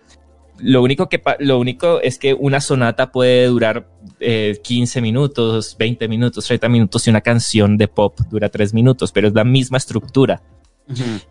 Lo 0.62 0.82
único, 0.82 1.08
que, 1.08 1.22
lo 1.38 1.58
único 1.58 2.00
es 2.00 2.18
que 2.18 2.34
una 2.34 2.60
sonata 2.60 3.12
puede 3.12 3.46
durar 3.46 3.88
eh, 4.20 4.58
15 4.62 5.00
minutos, 5.00 5.76
20 5.78 6.08
minutos, 6.08 6.46
30 6.46 6.68
minutos 6.68 7.06
y 7.06 7.10
una 7.10 7.20
canción 7.20 7.76
de 7.76 7.88
pop 7.88 8.18
dura 8.30 8.48
3 8.48 8.74
minutos, 8.74 9.12
pero 9.12 9.28
es 9.28 9.34
la 9.34 9.44
misma 9.44 9.78
estructura 9.78 10.42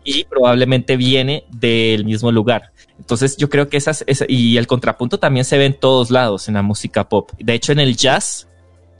y 0.04 0.24
probablemente 0.24 0.96
viene 0.96 1.44
del 1.50 2.04
mismo 2.04 2.32
lugar. 2.32 2.72
Entonces 2.98 3.36
yo 3.36 3.48
creo 3.48 3.68
que 3.68 3.76
esas, 3.76 4.04
y 4.28 4.56
el 4.56 4.66
contrapunto 4.66 5.18
también 5.18 5.44
se 5.44 5.58
ve 5.58 5.66
en 5.66 5.78
todos 5.78 6.10
lados 6.10 6.48
en 6.48 6.54
la 6.54 6.62
música 6.62 7.08
pop. 7.08 7.30
De 7.38 7.54
hecho 7.54 7.72
en 7.72 7.80
el 7.80 7.96
jazz 7.96 8.48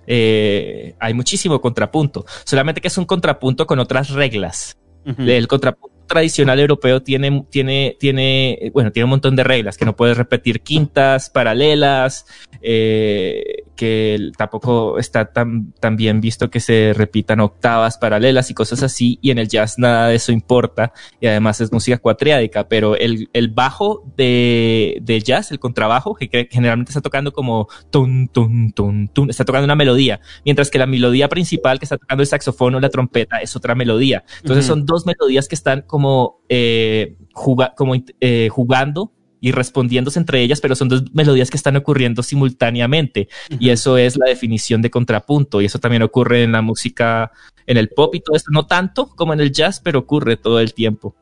eh, 0.06 0.94
hay 0.98 1.14
muchísimo 1.14 1.60
contrapunto, 1.60 2.24
solamente 2.44 2.80
que 2.80 2.88
es 2.88 2.98
un 2.98 3.04
contrapunto 3.04 3.66
con 3.66 3.78
otras 3.78 4.10
reglas. 4.10 4.76
El 5.04 5.48
contrapunto 5.48 5.89
tradicional 6.10 6.58
europeo 6.58 7.00
tiene, 7.02 7.44
tiene, 7.50 7.96
tiene, 7.98 8.70
bueno, 8.74 8.90
tiene 8.90 9.04
un 9.04 9.10
montón 9.10 9.36
de 9.36 9.44
reglas, 9.44 9.78
que 9.78 9.84
no 9.84 9.94
puedes 9.94 10.16
repetir 10.16 10.60
quintas, 10.60 11.30
paralelas, 11.30 12.26
eh, 12.60 13.62
que 13.80 14.30
tampoco 14.36 14.98
está 14.98 15.32
tan, 15.32 15.72
tan 15.72 15.96
bien 15.96 16.20
visto 16.20 16.50
que 16.50 16.60
se 16.60 16.92
repitan 16.94 17.40
octavas 17.40 17.96
paralelas 17.96 18.50
y 18.50 18.54
cosas 18.54 18.82
así, 18.82 19.18
y 19.22 19.30
en 19.30 19.38
el 19.38 19.48
jazz 19.48 19.78
nada 19.78 20.08
de 20.08 20.16
eso 20.16 20.32
importa, 20.32 20.92
y 21.18 21.28
además 21.28 21.62
es 21.62 21.72
música 21.72 21.96
cuatriádica, 21.96 22.68
pero 22.68 22.94
el, 22.94 23.30
el 23.32 23.48
bajo 23.48 24.04
de, 24.18 24.98
de 25.00 25.20
jazz, 25.20 25.50
el 25.50 25.58
contrabajo, 25.58 26.14
que 26.14 26.46
generalmente 26.50 26.90
está 26.90 27.00
tocando 27.00 27.32
como 27.32 27.68
tun, 27.88 28.28
tun, 28.28 28.70
tun, 28.72 29.08
tun, 29.08 29.30
está 29.30 29.46
tocando 29.46 29.64
una 29.64 29.76
melodía, 29.76 30.20
mientras 30.44 30.70
que 30.70 30.78
la 30.78 30.84
melodía 30.84 31.30
principal 31.30 31.78
que 31.78 31.86
está 31.86 31.96
tocando 31.96 32.20
el 32.20 32.26
saxofón 32.26 32.74
o 32.74 32.80
la 32.80 32.90
trompeta 32.90 33.38
es 33.38 33.56
otra 33.56 33.74
melodía. 33.74 34.24
Entonces 34.42 34.66
son 34.66 34.84
dos 34.84 35.06
melodías 35.06 35.48
que 35.48 35.54
están 35.54 35.84
como, 35.86 36.42
eh, 36.50 37.16
como 37.32 37.94
eh, 38.20 38.50
jugando 38.50 39.14
y 39.40 39.52
respondiéndose 39.52 40.18
entre 40.18 40.42
ellas, 40.42 40.60
pero 40.60 40.74
son 40.76 40.88
dos 40.88 41.04
melodías 41.14 41.50
que 41.50 41.56
están 41.56 41.76
ocurriendo 41.76 42.22
simultáneamente. 42.22 43.28
Y 43.58 43.70
eso 43.70 43.96
es 43.96 44.16
la 44.18 44.26
definición 44.26 44.82
de 44.82 44.90
contrapunto. 44.90 45.60
Y 45.60 45.64
eso 45.64 45.78
también 45.78 46.02
ocurre 46.02 46.42
en 46.42 46.52
la 46.52 46.62
música, 46.62 47.32
en 47.66 47.76
el 47.76 47.88
pop 47.88 48.14
y 48.14 48.20
todo 48.20 48.36
esto. 48.36 48.50
No 48.52 48.66
tanto 48.66 49.08
como 49.08 49.32
en 49.32 49.40
el 49.40 49.52
jazz, 49.52 49.80
pero 49.80 50.00
ocurre 50.00 50.36
todo 50.36 50.60
el 50.60 50.74
tiempo. 50.74 51.14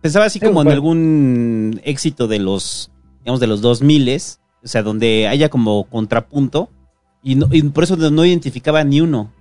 pensaba 0.00 0.24
así 0.24 0.40
como 0.40 0.62
en 0.62 0.68
algún 0.68 1.80
éxito 1.84 2.26
de 2.26 2.40
los, 2.40 2.90
digamos, 3.20 3.40
de 3.40 3.46
los 3.46 3.60
2000 3.60 4.20
o 4.64 4.68
sea, 4.68 4.82
donde 4.82 5.28
haya 5.28 5.48
como 5.48 5.84
contrapunto. 5.84 6.70
Y, 7.22 7.36
por 7.70 7.84
eso 7.84 7.96
no 7.96 8.24
identificaba 8.24 8.82
ni 8.82 9.00
uno. 9.00 9.32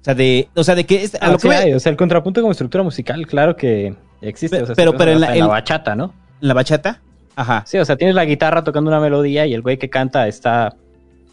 O 0.00 0.04
sea, 0.06 0.14
de, 0.14 0.48
o 0.54 0.64
sea, 0.64 0.74
de 0.74 0.86
que 0.86 1.10
a 1.20 1.30
lo 1.30 1.38
que 1.38 1.50
hay, 1.50 1.72
o 1.74 1.80
sea, 1.80 1.90
el 1.90 1.98
contrapunto 1.98 2.40
como 2.40 2.52
estructura 2.52 2.84
musical, 2.84 3.26
claro 3.26 3.56
que 3.56 3.94
existe. 4.22 4.64
Pero, 4.74 4.96
pero, 4.96 5.12
en, 5.12 5.20
la, 5.20 5.34
en 5.34 5.40
la 5.40 5.46
bachata, 5.48 5.94
¿no? 5.94 6.14
¿En 6.40 6.48
la 6.48 6.54
bachata? 6.54 7.02
Ajá. 7.36 7.62
Sí, 7.66 7.78
o 7.78 7.84
sea, 7.84 7.96
tienes 7.96 8.16
la 8.16 8.24
guitarra 8.24 8.64
tocando 8.64 8.88
una 8.90 8.98
melodía 8.98 9.46
y 9.46 9.52
el 9.52 9.60
güey 9.60 9.76
que 9.76 9.90
canta 9.90 10.26
está, 10.26 10.74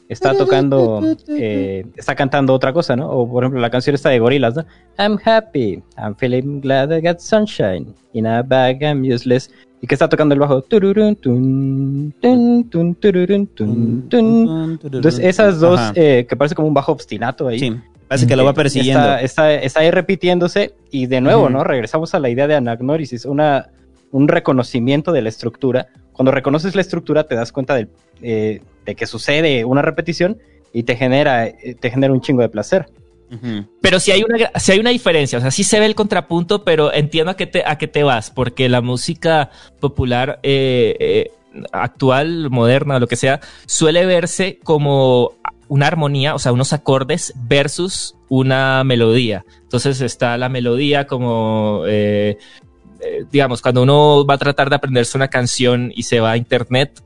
está 0.10 0.36
tocando, 0.36 1.02
eh, 1.30 1.86
está 1.96 2.14
cantando 2.14 2.54
otra 2.54 2.74
cosa, 2.74 2.98
¿no? 2.98 3.10
O 3.10 3.28
por 3.28 3.44
ejemplo 3.44 3.62
la 3.62 3.70
canción 3.70 3.96
está 3.96 4.10
de 4.10 4.20
gorilas, 4.20 4.54
¿no? 4.56 4.66
I'm 5.00 5.18
happy, 5.24 5.82
I'm 5.98 6.14
feeling 6.16 6.60
glad 6.60 6.92
I 6.92 7.02
got 7.02 7.20
sunshine, 7.20 7.96
in 8.12 8.28
a 8.28 8.44
bag 8.44 8.84
I'm 8.84 9.02
useless. 9.02 9.50
Y 9.82 9.88
que 9.88 9.96
está 9.96 10.08
tocando 10.08 10.34
el 10.34 10.40
bajo. 10.40 10.64
Entonces 14.98 15.20
esas 15.20 15.60
dos, 15.60 15.80
eh, 15.96 16.26
que 16.28 16.36
parece 16.36 16.56
como 16.56 16.68
un 16.70 16.74
bajo 16.74 16.92
obstinato 16.94 17.48
ahí. 17.50 17.60
Sí, 17.60 17.76
parece 18.08 18.28
que 18.28 18.36
lo 18.36 18.46
va 18.46 18.54
persiguiendo. 18.54 19.16
Está, 19.16 19.54
está, 19.56 19.80
ahí 19.82 19.92
repitiéndose 19.92 20.74
y 20.90 21.08
de 21.08 21.20
nuevo, 21.20 21.50
¿no? 21.50 21.64
Regresamos 21.66 22.14
a 22.14 22.20
la 22.20 22.30
idea 22.30 22.48
de 22.48 22.56
anagnorisis, 22.56 23.26
una 23.26 23.70
un 24.14 24.28
reconocimiento 24.28 25.12
de 25.12 25.22
la 25.22 25.30
estructura. 25.30 25.88
Cuando 26.14 26.32
reconoces 26.32 26.76
la 26.76 26.82
estructura 26.82 27.26
te 27.26 27.36
das 27.36 27.52
cuenta 27.52 27.76
de, 27.76 27.90
eh, 28.22 28.62
que 28.86 29.08
sucede 29.08 29.66
una 29.66 29.82
repetición 29.82 30.38
y 30.72 30.84
te 30.84 30.96
genera, 30.96 31.48
eh, 31.48 31.76
te 31.80 31.90
genera 31.90 32.14
un 32.14 32.22
chingo 32.22 32.42
de 32.42 32.50
placer. 32.50 32.86
Pero 33.82 34.00
si 34.00 34.12
hay 34.12 34.22
una, 34.22 34.52
si 34.60 34.74
hay 34.74 34.80
una 34.80 34.92
diferencia, 34.92 35.40
o 35.40 35.42
sea, 35.42 35.50
sí 35.50 35.64
se 35.64 35.80
ve 35.80 35.88
el 35.88 35.96
contrapunto, 35.96 36.64
pero 36.64 36.94
entiendo 36.94 37.32
a 37.32 37.36
qué 37.36 37.48
te, 37.48 37.64
a 37.66 37.80
qué 37.80 37.88
te 37.88 38.04
vas, 38.04 38.30
porque 38.30 38.70
la 38.70 38.82
música 38.82 39.50
popular 39.80 40.40
eh, 40.44 41.32
actual, 41.72 42.52
moderna, 42.52 43.00
lo 43.00 43.08
que 43.08 43.16
sea, 43.16 43.40
suele 43.66 44.06
verse 44.06 44.60
como 44.64 45.32
una 45.68 45.88
armonía, 45.88 46.36
o 46.36 46.40
sea, 46.40 46.52
unos 46.52 46.74
acordes 46.74 47.34
versus 47.36 48.16
una 48.30 48.84
melodía. 48.84 49.46
Entonces 49.64 50.02
está 50.02 50.38
la 50.38 50.50
melodía 50.50 51.08
como 51.08 51.86
eh, 51.88 52.38
digamos, 53.32 53.62
cuando 53.62 53.84
uno 53.84 54.26
va 54.26 54.36
a 54.36 54.38
tratar 54.38 54.70
de 54.70 54.76
aprenderse 54.76 55.18
una 55.18 55.28
canción 55.28 55.92
y 55.96 56.04
se 56.04 56.20
va 56.20 56.32
a 56.32 56.38
internet, 56.38 57.04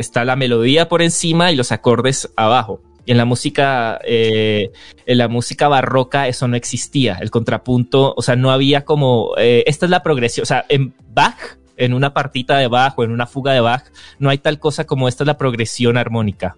está 0.00 0.24
la 0.24 0.36
melodía 0.36 0.88
por 0.88 1.02
encima 1.02 1.52
y 1.52 1.56
los 1.56 1.72
acordes 1.72 2.30
abajo. 2.36 2.80
Y 3.04 3.12
en 3.12 3.18
la 3.18 3.24
música, 3.24 4.00
eh, 4.04 4.70
en 5.06 5.18
la 5.18 5.28
música 5.28 5.68
barroca 5.68 6.28
eso 6.28 6.48
no 6.48 6.56
existía. 6.56 7.18
El 7.20 7.30
contrapunto, 7.30 8.14
o 8.16 8.22
sea, 8.22 8.36
no 8.36 8.50
había 8.50 8.84
como, 8.84 9.32
eh, 9.38 9.64
esta 9.66 9.86
es 9.86 9.90
la 9.90 10.02
progresión, 10.02 10.42
o 10.42 10.46
sea, 10.46 10.64
en 10.68 10.94
Bach, 11.12 11.58
en 11.76 11.94
una 11.94 12.12
partita 12.12 12.58
de 12.58 12.66
Bach 12.66 12.98
o 12.98 13.04
en 13.04 13.10
una 13.10 13.26
fuga 13.26 13.52
de 13.52 13.60
Bach, 13.60 13.84
no 14.18 14.28
hay 14.28 14.38
tal 14.38 14.58
cosa 14.58 14.84
como 14.84 15.08
esta 15.08 15.24
es 15.24 15.26
la 15.26 15.38
progresión 15.38 15.96
armónica. 15.96 16.56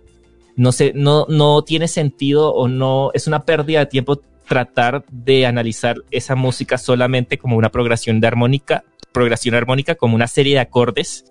No 0.57 0.73
sé, 0.73 0.93
no, 0.95 1.27
no 1.29 1.63
tiene 1.63 1.89
sentido 1.89 2.53
o 2.53 2.69
no, 2.69 3.11
es 3.15 3.27
una 3.27 3.45
pérdida 3.45 3.81
de 3.81 3.87
tiempo 3.87 4.21
tratar 4.53 5.03
de 5.11 5.47
analizar 5.47 5.97
esa 6.11 6.35
música 6.35 6.77
solamente 6.77 7.39
como 7.39 7.57
una 7.57 7.71
progresión 7.71 8.21
de 8.21 8.27
armónica, 8.27 8.85
progresión 9.11 9.55
armónica 9.55 9.95
como 9.95 10.15
una 10.15 10.27
serie 10.27 10.53
de 10.53 10.61
acordes, 10.61 11.25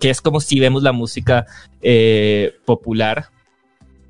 que 0.00 0.10
es 0.10 0.20
como 0.20 0.40
si 0.40 0.58
vemos 0.58 0.82
la 0.82 0.90
música 0.90 1.46
eh, 1.80 2.56
popular 2.66 3.26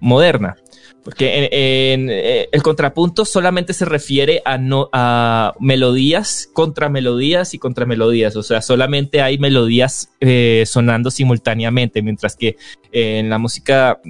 moderna. 0.01 0.57
Porque 1.05 1.51
en, 1.93 2.09
eh, 2.09 2.49
el 2.51 2.62
contrapunto 2.62 3.27
solamente 3.27 3.75
se 3.75 3.85
refiere 3.85 4.41
a, 4.47 4.57
no, 4.57 4.89
a 4.94 5.52
melodías, 5.60 6.49
contramelodías 6.55 7.52
y 7.52 7.59
contramelodías. 7.59 8.35
O 8.35 8.43
sea, 8.43 8.62
solamente 8.62 9.20
hay 9.20 9.36
melodías 9.36 10.09
eh, 10.20 10.65
sonando 10.67 11.10
simultáneamente, 11.10 12.01
mientras 12.01 12.35
que 12.35 12.57
en 12.93 13.28
la 13.28 13.36
música 13.36 14.01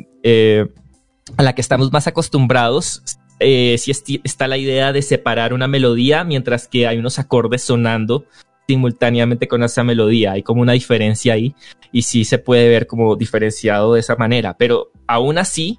a 1.36 1.42
la 1.42 1.54
que 1.56 1.60
estamos 1.60 1.90
más 1.90 2.06
acostumbrados 2.06 3.02
eh, 3.40 3.76
si 3.78 4.20
está 4.24 4.48
la 4.48 4.58
idea 4.58 4.92
de 4.92 5.02
separar 5.02 5.52
una 5.52 5.68
melodía 5.68 6.24
mientras 6.24 6.68
que 6.68 6.86
hay 6.86 6.98
unos 6.98 7.18
acordes 7.18 7.62
sonando 7.62 8.24
simultáneamente 8.66 9.48
con 9.48 9.62
esa 9.62 9.82
melodía. 9.82 10.32
Hay 10.32 10.42
como 10.42 10.60
una 10.62 10.72
diferencia 10.72 11.32
ahí 11.34 11.54
y 11.90 12.02
sí 12.02 12.24
se 12.24 12.38
puede 12.38 12.68
ver 12.68 12.86
como 12.86 13.16
diferenciado 13.16 13.94
de 13.94 14.00
esa 14.00 14.16
manera, 14.16 14.56
pero 14.58 14.90
aún 15.06 15.38
así 15.38 15.78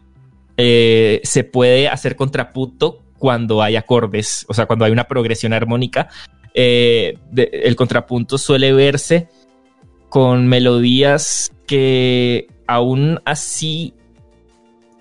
eh, 0.57 1.21
se 1.23 1.43
puede 1.43 1.87
hacer 1.87 2.15
contrapunto 2.15 3.03
cuando 3.17 3.61
hay 3.61 3.75
acordes, 3.75 4.45
o 4.49 4.53
sea, 4.53 4.65
cuando 4.65 4.85
hay 4.85 4.91
una 4.91 5.07
progresión 5.07 5.53
armónica. 5.53 6.09
Eh, 6.55 7.17
el 7.35 7.75
contrapunto 7.75 8.37
suele 8.37 8.73
verse 8.73 9.29
con 10.09 10.47
melodías 10.47 11.51
que 11.67 12.47
aún 12.65 13.21
así 13.25 13.93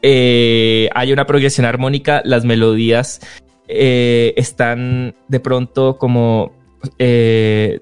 eh, 0.02 0.88
hay 0.94 1.12
una 1.12 1.26
progresión 1.26 1.66
armónica, 1.66 2.22
las 2.24 2.44
melodías 2.44 3.20
eh, 3.66 4.32
están 4.36 5.14
de 5.28 5.40
pronto 5.40 5.98
como 5.98 6.52
eh, 6.98 7.80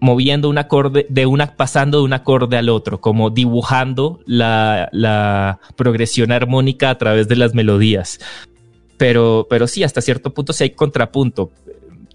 moviendo 0.00 0.48
un 0.48 0.58
acorde, 0.58 1.06
de 1.08 1.26
una, 1.26 1.56
pasando 1.56 1.98
de 1.98 2.04
un 2.04 2.12
acorde 2.12 2.56
al 2.56 2.68
otro, 2.68 3.00
como 3.00 3.30
dibujando 3.30 4.20
la, 4.26 4.88
la 4.92 5.60
progresión 5.76 6.32
armónica 6.32 6.90
a 6.90 6.98
través 6.98 7.28
de 7.28 7.36
las 7.36 7.54
melodías. 7.54 8.20
Pero, 8.96 9.46
pero 9.48 9.66
sí, 9.66 9.82
hasta 9.82 10.02
cierto 10.02 10.34
punto 10.34 10.52
sí 10.52 10.64
hay 10.64 10.70
contrapunto 10.70 11.50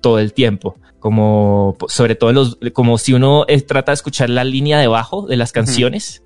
todo 0.02 0.20
el 0.20 0.34
tiempo, 0.34 0.78
como 1.00 1.76
sobre 1.88 2.14
todo 2.14 2.32
los, 2.32 2.58
como 2.74 3.00
si 3.00 3.14
uno 3.14 3.45
trata 3.68 3.92
de 3.92 3.95
escuchar 3.95 4.30
la 4.30 4.44
línea 4.44 4.80
de 4.80 4.88
bajo 4.88 5.26
de 5.26 5.36
las 5.36 5.52
canciones 5.52 6.22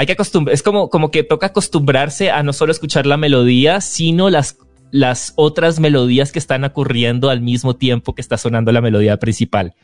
hay 0.00 0.06
que 0.06 0.12
acostumbrar, 0.12 0.54
es 0.54 0.62
como, 0.62 0.88
como 0.88 1.10
que 1.10 1.24
toca 1.24 1.48
acostumbrarse 1.48 2.30
a 2.30 2.42
no 2.42 2.54
solo 2.54 2.72
escuchar 2.72 3.04
la 3.04 3.18
melodía, 3.18 3.82
sino 3.82 4.30
las, 4.30 4.56
las 4.90 5.34
otras 5.36 5.78
melodías 5.78 6.32
que 6.32 6.38
están 6.38 6.64
ocurriendo 6.64 7.28
al 7.28 7.42
mismo 7.42 7.76
tiempo 7.76 8.14
que 8.14 8.22
está 8.22 8.38
sonando 8.38 8.72
la 8.72 8.80
melodía 8.80 9.18
principal. 9.18 9.74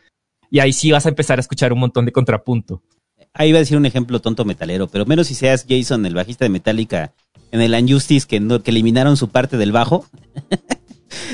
Y 0.51 0.61
ahí 0.61 0.73
sí 0.73 0.91
vas 0.91 1.05
a 1.05 1.11
empezar 1.11 1.39
a 1.39 1.43
escuchar 1.43 1.71
un 1.75 1.81
montón 1.81 2.07
de 2.07 2.13
contrapunto. 2.13 2.83
ahí 3.35 3.51
iba 3.51 3.59
a 3.59 3.61
decir 3.61 3.77
un 3.77 3.85
ejemplo 3.85 4.19
tonto 4.23 4.47
metalero, 4.47 4.89
pero 4.89 5.05
menos 5.05 5.27
si 5.27 5.35
seas 5.35 5.67
Jason, 5.69 6.07
el 6.07 6.15
bajista 6.15 6.47
de 6.47 6.49
Metallica, 6.49 7.13
en 7.53 7.61
el 7.61 7.75
Unjustice, 7.75 8.27
que, 8.27 8.41
que 8.65 8.71
eliminaron 8.71 9.19
su 9.19 9.29
parte 9.29 9.59
del 9.59 9.73
bajo. 9.73 10.07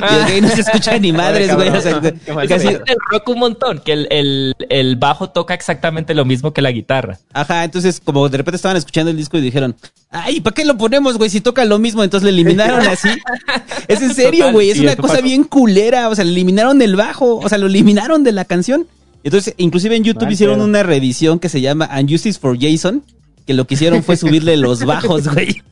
Y 0.36 0.40
no 0.40 0.48
se 0.48 0.60
escucha 0.62 0.98
ni 0.98 1.12
madres, 1.12 1.54
güey. 1.54 1.68
O 1.68 1.80
sea, 1.80 2.00
casi- 2.48 2.68
el 2.68 2.96
rock 3.10 3.28
un 3.28 3.38
montón, 3.38 3.80
que 3.84 3.92
el, 3.92 4.06
el, 4.10 4.54
el 4.68 4.96
bajo 4.96 5.30
toca 5.30 5.54
exactamente 5.54 6.14
lo 6.14 6.24
mismo 6.24 6.52
que 6.52 6.62
la 6.62 6.70
guitarra. 6.72 7.18
Ajá, 7.32 7.64
entonces 7.64 8.00
como 8.02 8.28
de 8.28 8.38
repente 8.38 8.56
estaban 8.56 8.76
escuchando 8.76 9.10
el 9.10 9.16
disco 9.16 9.36
y 9.38 9.40
dijeron, 9.40 9.76
ay, 10.10 10.40
¿para 10.40 10.54
qué 10.54 10.64
lo 10.64 10.76
ponemos, 10.76 11.18
güey? 11.18 11.30
Si 11.30 11.40
toca 11.40 11.64
lo 11.64 11.78
mismo, 11.78 12.02
entonces 12.02 12.24
le 12.24 12.30
eliminaron 12.30 12.86
así. 12.86 13.08
Es 13.88 14.00
en 14.00 14.14
serio, 14.14 14.52
güey, 14.52 14.70
es 14.70 14.78
sí, 14.78 14.84
una 14.84 14.96
cosa 14.96 15.14
pasó. 15.14 15.24
bien 15.24 15.44
culera, 15.44 16.08
o 16.08 16.14
sea, 16.14 16.24
le 16.24 16.30
eliminaron 16.32 16.80
el 16.82 16.96
bajo, 16.96 17.36
o 17.38 17.48
sea, 17.48 17.58
lo 17.58 17.66
eliminaron 17.66 18.22
de 18.24 18.32
la 18.32 18.44
canción. 18.44 18.86
Entonces, 19.24 19.54
inclusive 19.58 19.96
en 19.96 20.04
YouTube 20.04 20.30
hicieron 20.30 20.60
una 20.60 20.82
reedición 20.82 21.38
que 21.38 21.48
se 21.48 21.60
llama 21.60 21.88
Unjustice 22.00 22.38
for 22.40 22.56
Jason, 22.60 23.04
que 23.46 23.54
lo 23.54 23.66
que 23.66 23.74
hicieron 23.74 24.02
fue 24.02 24.16
subirle 24.16 24.56
los 24.56 24.84
bajos, 24.84 25.28
güey. 25.34 25.62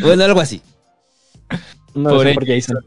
bueno, 0.00 0.24
algo 0.24 0.40
así. 0.40 0.60
No 1.94 2.10
Por 2.10 2.26
sé 2.26 2.34
por 2.34 2.46
Jason. 2.46 2.78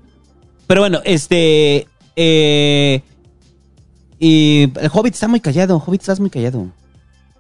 Pero 0.67 0.81
bueno, 0.81 1.01
este... 1.03 1.87
Eh, 2.15 3.01
y 4.19 4.63
el 4.79 4.89
Hobbit 4.93 5.13
está 5.13 5.27
muy 5.27 5.39
callado, 5.39 5.77
Hobbit 5.85 6.01
estás 6.01 6.19
muy 6.19 6.29
callado. 6.29 6.67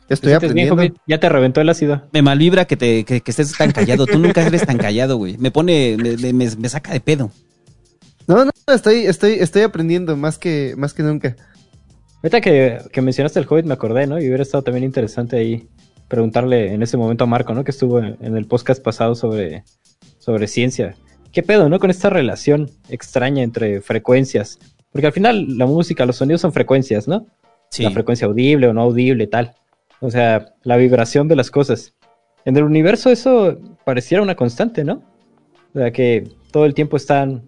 Estoy 0.09 0.33
¿Te 0.33 0.39
sientes 0.39 0.53
bien, 0.53 0.67
aprendiendo. 0.71 0.99
Ya 1.07 1.19
te 1.19 1.29
reventó 1.29 1.61
el 1.61 1.69
ácido. 1.69 2.01
Me 2.11 2.21
malvibra 2.21 2.65
que, 2.65 2.75
te, 2.75 3.05
que, 3.05 3.21
que 3.21 3.31
estés 3.31 3.55
tan 3.57 3.71
callado. 3.71 4.05
Tú 4.05 4.19
nunca 4.19 4.45
eres 4.45 4.65
tan 4.65 4.77
callado, 4.77 5.17
güey. 5.17 5.37
Me 5.37 5.51
pone, 5.51 5.95
me, 5.97 6.17
me- 6.17 6.33
me- 6.33 6.55
me 6.55 6.69
saca 6.69 6.91
de 6.91 6.99
pedo. 6.99 7.31
No, 8.27 8.43
no, 8.45 8.51
estoy, 8.73 9.05
estoy, 9.05 9.33
estoy 9.33 9.61
aprendiendo 9.61 10.17
más 10.17 10.37
que, 10.37 10.73
más 10.77 10.93
que 10.93 11.03
nunca. 11.03 11.35
Ahorita 12.23 12.41
que, 12.41 12.79
que 12.91 13.01
mencionaste 13.01 13.39
el 13.39 13.47
Hobbit 13.49 13.65
me 13.65 13.73
acordé, 13.73 14.05
¿no? 14.07 14.19
Y 14.19 14.27
hubiera 14.27 14.43
estado 14.43 14.63
también 14.63 14.83
interesante 14.83 15.37
ahí 15.37 15.67
preguntarle 16.07 16.73
en 16.73 16.83
ese 16.83 16.97
momento 16.97 17.23
a 17.23 17.27
Marco, 17.27 17.53
¿no? 17.53 17.63
Que 17.63 17.71
estuvo 17.71 17.99
en, 17.99 18.17
en 18.21 18.35
el 18.35 18.45
podcast 18.47 18.83
pasado 18.83 19.15
sobre, 19.15 19.63
sobre 20.19 20.47
ciencia. 20.47 20.95
¿Qué 21.31 21.43
pedo, 21.43 21.69
no? 21.69 21.79
Con 21.79 21.89
esta 21.89 22.09
relación 22.09 22.69
extraña 22.89 23.43
entre 23.43 23.81
frecuencias. 23.81 24.59
Porque 24.91 25.07
al 25.07 25.13
final 25.13 25.57
la 25.57 25.65
música, 25.65 26.05
los 26.05 26.17
sonidos 26.17 26.41
son 26.41 26.51
frecuencias, 26.51 27.07
¿no? 27.07 27.25
Sí. 27.69 27.83
La 27.83 27.91
frecuencia 27.91 28.27
audible 28.27 28.67
o 28.67 28.73
no 28.73 28.81
audible, 28.81 29.27
tal. 29.27 29.53
O 30.01 30.11
sea, 30.11 30.53
la 30.63 30.75
vibración 30.77 31.27
de 31.27 31.35
las 31.37 31.49
cosas. 31.49 31.93
En 32.43 32.57
el 32.57 32.63
universo 32.63 33.09
eso 33.09 33.57
pareciera 33.85 34.21
una 34.23 34.35
constante, 34.35 34.83
¿no? 34.83 35.01
O 35.73 35.79
sea, 35.79 35.91
que 35.91 36.27
todo 36.51 36.65
el 36.65 36.73
tiempo 36.73 36.97
están, 36.97 37.43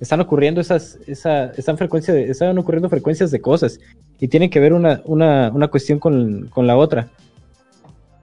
están 0.00 0.20
ocurriendo 0.20 0.60
esas, 0.60 0.98
esa, 1.06 1.52
están, 1.52 1.78
frecuencia 1.78 2.12
de- 2.12 2.28
están 2.30 2.58
ocurriendo 2.58 2.88
frecuencias 2.88 3.30
de 3.30 3.40
cosas 3.40 3.78
y 4.18 4.26
tienen 4.26 4.50
que 4.50 4.58
ver 4.58 4.72
una, 4.72 5.00
una, 5.04 5.52
una 5.54 5.68
cuestión 5.68 6.00
con, 6.00 6.48
con 6.48 6.66
la 6.66 6.76
otra. 6.76 7.08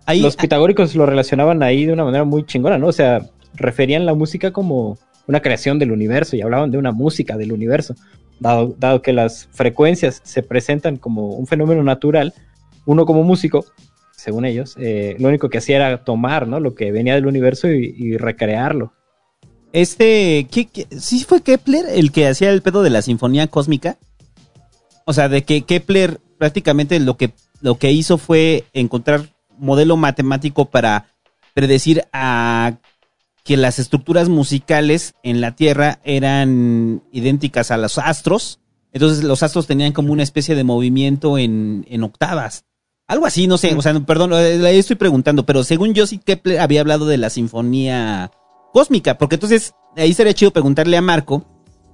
Ahí, 0.05 0.19
Los 0.19 0.35
pitagóricos 0.35 0.93
lo 0.95 1.05
relacionaban 1.05 1.63
ahí 1.63 1.85
de 1.85 1.93
una 1.93 2.03
manera 2.03 2.25
muy 2.25 2.45
chingona, 2.45 2.77
¿no? 2.77 2.87
O 2.87 2.91
sea, 2.91 3.21
referían 3.55 4.05
la 4.05 4.13
música 4.13 4.51
como 4.51 4.97
una 5.27 5.41
creación 5.41 5.79
del 5.79 5.91
universo 5.91 6.35
y 6.35 6.41
hablaban 6.41 6.71
de 6.71 6.77
una 6.77 6.91
música 6.91 7.37
del 7.37 7.51
universo. 7.51 7.95
Dado, 8.39 8.75
dado 8.77 9.01
que 9.01 9.13
las 9.13 9.47
frecuencias 9.51 10.21
se 10.23 10.43
presentan 10.43 10.97
como 10.97 11.27
un 11.35 11.47
fenómeno 11.47 11.83
natural, 11.83 12.33
uno 12.85 13.05
como 13.05 13.23
músico, 13.23 13.65
según 14.15 14.45
ellos, 14.45 14.75
eh, 14.79 15.15
lo 15.19 15.29
único 15.29 15.49
que 15.49 15.59
hacía 15.59 15.77
era 15.77 16.03
tomar, 16.03 16.47
¿no? 16.47 16.59
Lo 16.59 16.75
que 16.75 16.91
venía 16.91 17.15
del 17.15 17.25
universo 17.27 17.69
y, 17.69 18.17
recrearlo. 18.17 18.93
Este, 19.71 20.47
¿qué, 20.51 20.65
qué- 20.65 20.87
sí 20.99 21.23
fue 21.23 21.41
Kepler 21.41 21.85
el 21.89 22.11
que 22.11 22.27
hacía 22.27 22.51
el 22.51 22.61
pedo 22.61 22.83
de 22.83 22.89
la 22.89 23.01
sinfonía 23.01 23.47
cósmica? 23.47 23.97
O 25.05 25.13
sea, 25.13 25.29
de 25.29 25.43
que 25.43 25.63
Kepler 25.63 26.19
prácticamente 26.37 26.99
lo 26.99 27.17
que, 27.17 27.31
lo 27.61 27.75
que 27.77 27.91
hizo 27.91 28.17
fue 28.17 28.65
encontrar 28.73 29.29
modelo 29.57 29.97
matemático 29.97 30.65
para 30.65 31.07
predecir 31.53 32.03
a 32.13 32.73
que 33.43 33.57
las 33.57 33.79
estructuras 33.79 34.29
musicales 34.29 35.15
en 35.23 35.41
la 35.41 35.55
Tierra 35.55 35.99
eran 36.03 37.03
idénticas 37.11 37.71
a 37.71 37.77
los 37.77 37.97
astros. 37.97 38.59
Entonces 38.93 39.23
los 39.23 39.43
astros 39.43 39.67
tenían 39.67 39.91
como 39.91 40.13
una 40.13 40.23
especie 40.23 40.55
de 40.55 40.63
movimiento 40.63 41.37
en, 41.37 41.85
en 41.89 42.03
octavas. 42.03 42.65
Algo 43.07 43.25
así, 43.25 43.47
no 43.47 43.57
sé, 43.57 43.75
o 43.75 43.81
sea, 43.81 43.93
perdón, 43.99 44.31
eh, 44.33 44.65
ahí 44.65 44.77
estoy 44.77 44.95
preguntando, 44.95 45.45
pero 45.45 45.63
según 45.65 45.93
yo 45.93 46.07
sí 46.07 46.19
Kepler 46.19 46.59
había 46.59 46.79
hablado 46.79 47.05
de 47.05 47.17
la 47.17 47.29
sinfonía 47.29 48.31
cósmica, 48.71 49.17
porque 49.17 49.35
entonces 49.35 49.73
ahí 49.97 50.13
sería 50.13 50.33
chido 50.33 50.51
preguntarle 50.51 50.95
a 50.95 51.01
Marco, 51.01 51.45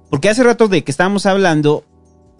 porque 0.08 0.28
hace 0.28 0.44
rato 0.44 0.68
de 0.68 0.84
que 0.84 0.90
estábamos 0.92 1.26
hablando, 1.26 1.84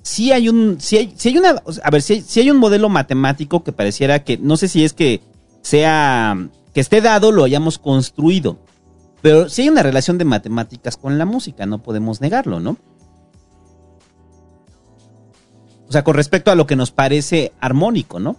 sí 0.03 0.31
hay 0.31 0.49
un, 0.49 0.81
sí 0.81 0.99
hay, 0.99 1.15
hay 1.25 1.39
una, 1.39 1.63
a 1.83 1.91
ver, 1.91 2.01
si 2.01 2.15
hay, 2.15 2.25
hay 2.37 2.51
un 2.51 2.59
modelo 2.59 2.89
matemático 2.89 3.65
que 3.65 3.73
pareciera 3.73 4.23
que, 4.23 4.39
no 4.39 4.57
sé 4.57 4.69
si 4.69 4.85
es 4.85 4.93
que 4.93 5.21
sea, 5.63 6.39
que 6.73 6.81
esté 6.81 7.01
dado, 7.01 7.33
lo 7.33 7.43
hayamos 7.43 7.79
construido, 7.79 8.59
pero 9.23 9.49
sí 9.49 9.63
hay 9.63 9.69
una 9.69 9.83
relación 9.83 10.19
de 10.19 10.25
matemáticas 10.25 10.97
con 10.97 11.19
la 11.19 11.25
música, 11.25 11.67
no 11.67 11.83
podemos 11.83 12.21
negarlo, 12.21 12.61
¿no? 12.61 12.77
O 15.89 15.93
sea, 15.93 16.05
con 16.05 16.15
respecto 16.15 16.51
a 16.51 16.55
lo 16.55 16.67
que 16.67 16.77
nos 16.77 16.93
parece 16.93 17.53
armónico, 17.61 18.21
¿no? 18.21 18.37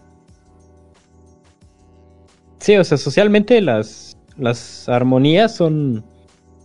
Sí, 2.60 2.78
o 2.78 2.84
sea, 2.84 2.98
socialmente 2.98 3.60
las, 3.60 4.18
las 4.38 4.88
armonías 4.88 5.56
son 5.56 6.06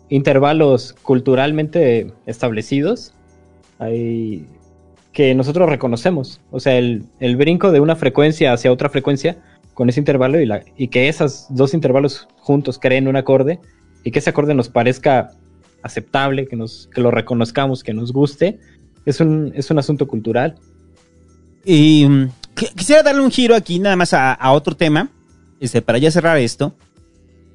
intervalos 0.09 0.93
culturalmente 1.03 2.13
establecidos 2.27 3.13
hay, 3.79 4.47
que 5.13 5.35
nosotros 5.35 5.69
reconocemos. 5.69 6.41
O 6.51 6.61
sea, 6.61 6.77
el, 6.77 7.05
el 7.21 7.37
brinco 7.37 7.73
de 7.73 7.81
una 7.81 7.97
frecuencia 7.97 8.53
hacia 8.53 8.73
otra 8.73 8.89
frecuencia 8.89 9.39
con 9.75 9.89
ese 9.89 10.01
intervalo 10.01 10.41
y, 10.41 10.47
la, 10.47 10.63
y 10.77 10.89
que 10.89 11.09
esos 11.09 11.47
dos 11.51 11.75
intervalos 11.75 12.29
juntos 12.37 12.79
creen 12.79 13.09
un 13.09 13.17
acorde 13.17 13.61
y 14.07 14.13
que 14.13 14.21
ese 14.21 14.31
acorde 14.31 14.55
nos 14.55 14.69
parezca 14.69 15.33
aceptable, 15.83 16.47
que, 16.47 16.55
nos, 16.55 16.89
que 16.95 17.01
lo 17.01 17.11
reconozcamos, 17.11 17.83
que 17.83 17.93
nos 17.93 18.13
guste, 18.13 18.61
es 19.05 19.19
un, 19.19 19.51
es 19.57 19.69
un 19.69 19.81
asunto 19.81 20.07
cultural. 20.07 20.55
Y 21.65 22.07
mm, 22.09 22.23
qu- 22.55 22.73
quisiera 22.77 23.03
darle 23.03 23.23
un 23.23 23.33
giro 23.33 23.57
aquí 23.57 23.81
nada 23.81 23.97
más 23.97 24.13
a, 24.13 24.33
a 24.33 24.53
otro 24.53 24.77
tema, 24.77 25.11
este, 25.59 25.83
para 25.83 25.99
ya 25.99 26.13
cerrar 26.13 26.39
esto. 26.39 26.77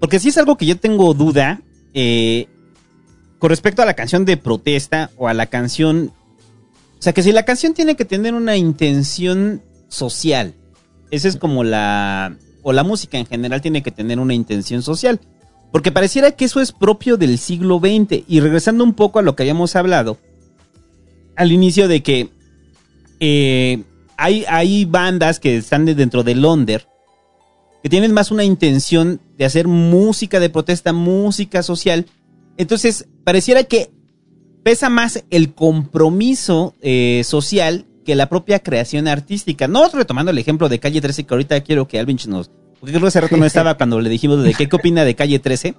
Porque 0.02 0.20
si 0.20 0.28
es 0.28 0.38
algo 0.38 0.58
que 0.58 0.66
yo 0.66 0.78
tengo 0.78 1.14
duda 1.14 1.62
eh, 1.94 2.48
con 3.40 3.50
respecto 3.50 3.82
a 3.82 3.86
la 3.86 3.94
canción 3.94 4.26
de 4.26 4.36
protesta 4.36 5.10
o 5.16 5.30
a 5.30 5.34
la 5.34 5.46
canción... 5.46 6.12
O 7.00 7.02
sea, 7.02 7.14
que 7.14 7.24
si 7.24 7.32
la 7.32 7.46
canción 7.46 7.74
tiene 7.74 7.96
que 7.96 8.04
tener 8.04 8.34
una 8.34 8.58
intención 8.58 9.62
social. 9.88 10.54
Esa 11.12 11.30
es 11.30 11.38
como 11.38 11.64
la... 11.64 12.36
O 12.62 12.74
la 12.74 12.84
música 12.84 13.18
en 13.18 13.26
general 13.26 13.62
tiene 13.62 13.82
que 13.82 13.92
tener 13.92 14.20
una 14.20 14.34
intención 14.34 14.84
social. 14.84 15.22
Porque 15.72 15.92
pareciera 15.92 16.32
que 16.32 16.46
eso 16.46 16.60
es 16.62 16.72
propio 16.72 17.18
del 17.18 17.38
siglo 17.38 17.80
XX. 17.80 18.24
Y 18.28 18.40
regresando 18.42 18.84
un 18.84 18.94
poco 18.94 19.20
a 19.20 19.22
lo 19.22 19.36
que 19.36 19.44
habíamos 19.44 19.76
hablado 19.76 20.18
al 21.36 21.52
inicio 21.52 21.88
de 21.88 22.04
que 22.04 22.30
eh, 23.20 23.84
hay, 24.18 24.46
hay 24.50 24.86
bandas 24.86 25.40
que 25.40 25.58
están 25.58 25.86
de- 25.86 25.96
dentro 25.96 26.24
del 26.24 26.44
under 26.46 26.88
que 27.82 27.90
tienen 27.90 28.14
más 28.14 28.30
una 28.30 28.44
intención 28.44 29.20
de 29.40 29.46
hacer 29.46 29.68
música 29.68 30.40
de 30.40 30.52
protesta, 30.52 30.94
música 30.94 31.64
social. 31.64 32.06
Entonces, 32.58 33.08
pareciera 33.24 33.64
que 33.64 33.90
pesa 34.62 34.90
más 34.90 35.24
el 35.32 35.56
compromiso 35.56 36.76
eh, 36.82 37.24
social 37.26 37.88
que 38.06 38.14
la 38.14 38.30
propia 38.30 38.60
creación 38.60 39.08
artística. 39.08 39.68
No 39.68 39.90
retomando 39.90 40.30
el 40.30 40.38
ejemplo 40.38 40.70
de 40.70 40.80
Calle 40.80 41.02
13, 41.02 41.24
que 41.24 41.34
ahorita 41.34 41.62
quiero 41.62 41.88
que 41.88 41.98
Alvin 41.98 42.20
nos... 42.28 42.52
Porque 42.82 42.92
creo 42.92 43.02
que 43.04 43.08
hace 43.08 43.22
rato 43.22 43.38
no 43.38 43.46
estaba 43.46 43.78
cuando 43.78 44.02
le 44.02 44.10
dijimos 44.10 44.44
de 44.44 44.54
qué, 44.54 44.68
qué 44.68 44.76
opina 44.76 45.06
de 45.06 45.16
Calle 45.16 45.40
13. 45.40 45.76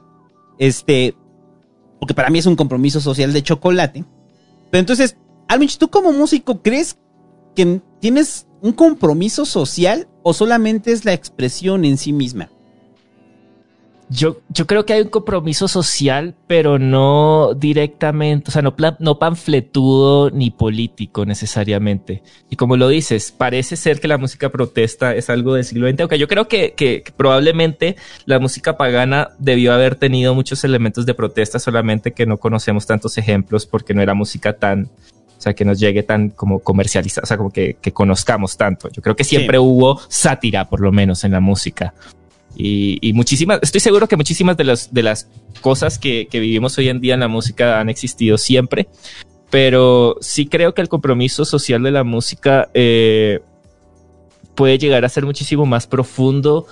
Este... 0.58 1.14
Porque 2.00 2.14
para 2.14 2.31
mí 2.31 2.39
es 2.39 2.47
un 2.47 2.56
compromiso 2.56 3.00
social 3.00 3.32
de 3.32 3.42
chocolate. 3.42 4.05
Pero 4.70 4.81
entonces, 4.81 5.16
Alvin, 5.48 5.68
¿tú 5.78 5.89
como 5.89 6.12
músico 6.12 6.62
crees 6.62 6.97
que 7.55 7.81
tienes 8.00 8.47
un 8.62 8.72
compromiso 8.72 9.44
social 9.44 10.08
o 10.22 10.32
solamente 10.32 10.92
es 10.92 11.05
la 11.05 11.12
expresión 11.12 11.84
en 11.84 11.98
sí 11.98 12.12
misma? 12.12 12.50
Yo, 14.15 14.39
yo 14.49 14.66
creo 14.66 14.84
que 14.84 14.92
hay 14.92 15.02
un 15.02 15.08
compromiso 15.08 15.68
social, 15.68 16.34
pero 16.47 16.78
no 16.78 17.55
directamente, 17.57 18.50
o 18.50 18.52
sea, 18.52 18.60
no, 18.60 18.76
pla- 18.76 18.97
no 19.00 19.18
panfletudo 19.18 20.31
ni 20.31 20.50
político 20.50 21.24
necesariamente. 21.24 22.23
Y 22.50 22.57
como 22.57 22.76
lo 22.76 22.89
dices, 22.89 23.32
parece 23.32 23.76
ser 23.76 24.00
que 24.00 24.08
la 24.08 24.18
música 24.18 24.50
protesta 24.50 25.15
es 25.15 25.31
algo 25.31 25.55
del 25.55 25.65
siglo 25.65 25.89
XX, 25.89 26.00
aunque 26.00 26.18
yo 26.18 26.28
creo 26.28 26.49
que, 26.49 26.74
que- 26.74 27.02
que 27.02 27.12
probablemente 27.12 27.97
la 28.26 28.39
música 28.39 28.76
pagana 28.76 29.31
debió 29.39 29.73
haber 29.73 29.94
tenido 29.94 30.34
muchos 30.34 30.65
elementos 30.65 31.07
de 31.07 31.15
protesta, 31.15 31.58
solamente 31.58 32.12
que 32.12 32.26
no 32.26 32.39
conocemos 32.39 32.86
tantos 32.86 33.16
ejemplos 33.18 33.66
porque 33.66 33.94
no 33.94 34.02
era 34.02 34.15
música 34.15 34.52
tan, 34.55 34.84
o 35.39 35.41
sea, 35.41 35.55
que 35.55 35.65
nos 35.65 35.78
llegue 35.78 36.02
tan 36.02 36.31
como 36.31 36.58
comercializada, 36.58 37.24
o 37.24 37.26
sea, 37.26 37.36
como 37.36 37.50
que, 37.50 37.76
que 37.81 37.92
conozcamos 37.92 38.57
tanto. 38.57 38.89
Yo 38.91 39.00
creo 39.02 39.16
que 39.16 39.24
siempre 39.24 39.58
hubo 39.58 40.00
sátira, 40.08 40.68
por 40.68 40.81
lo 40.81 40.92
menos, 40.92 41.24
en 41.24 41.32
la 41.32 41.41
música. 41.41 41.94
Y, 42.56 42.98
y 43.00 43.12
muchísimas, 43.12 43.60
estoy 43.62 43.81
seguro 43.81 44.08
que 44.08 44.16
muchísimas 44.16 44.56
de 44.56 44.64
las, 44.64 44.92
de 44.92 45.02
las 45.02 45.28
cosas 45.60 45.98
que, 45.98 46.28
que 46.31 46.40
vivimos 46.40 46.76
hoy 46.78 46.89
en 46.89 47.00
día 47.00 47.14
en 47.14 47.20
la 47.20 47.28
música 47.28 47.81
han 47.81 47.89
existido 47.89 48.36
siempre, 48.39 48.89
pero 49.50 50.16
sí 50.20 50.47
creo 50.47 50.74
que 50.74 50.82
el 50.82 50.89
compromiso 50.89 51.44
social 51.44 51.82
de 51.82 51.90
la 51.90 52.05
música 52.05 52.70
eh, 52.74 53.40
puede 54.55 54.78
llegar 54.78 55.05
a 55.05 55.08
ser 55.08 55.24
muchísimo 55.24 55.66
más 55.66 55.86
profundo 55.86 56.66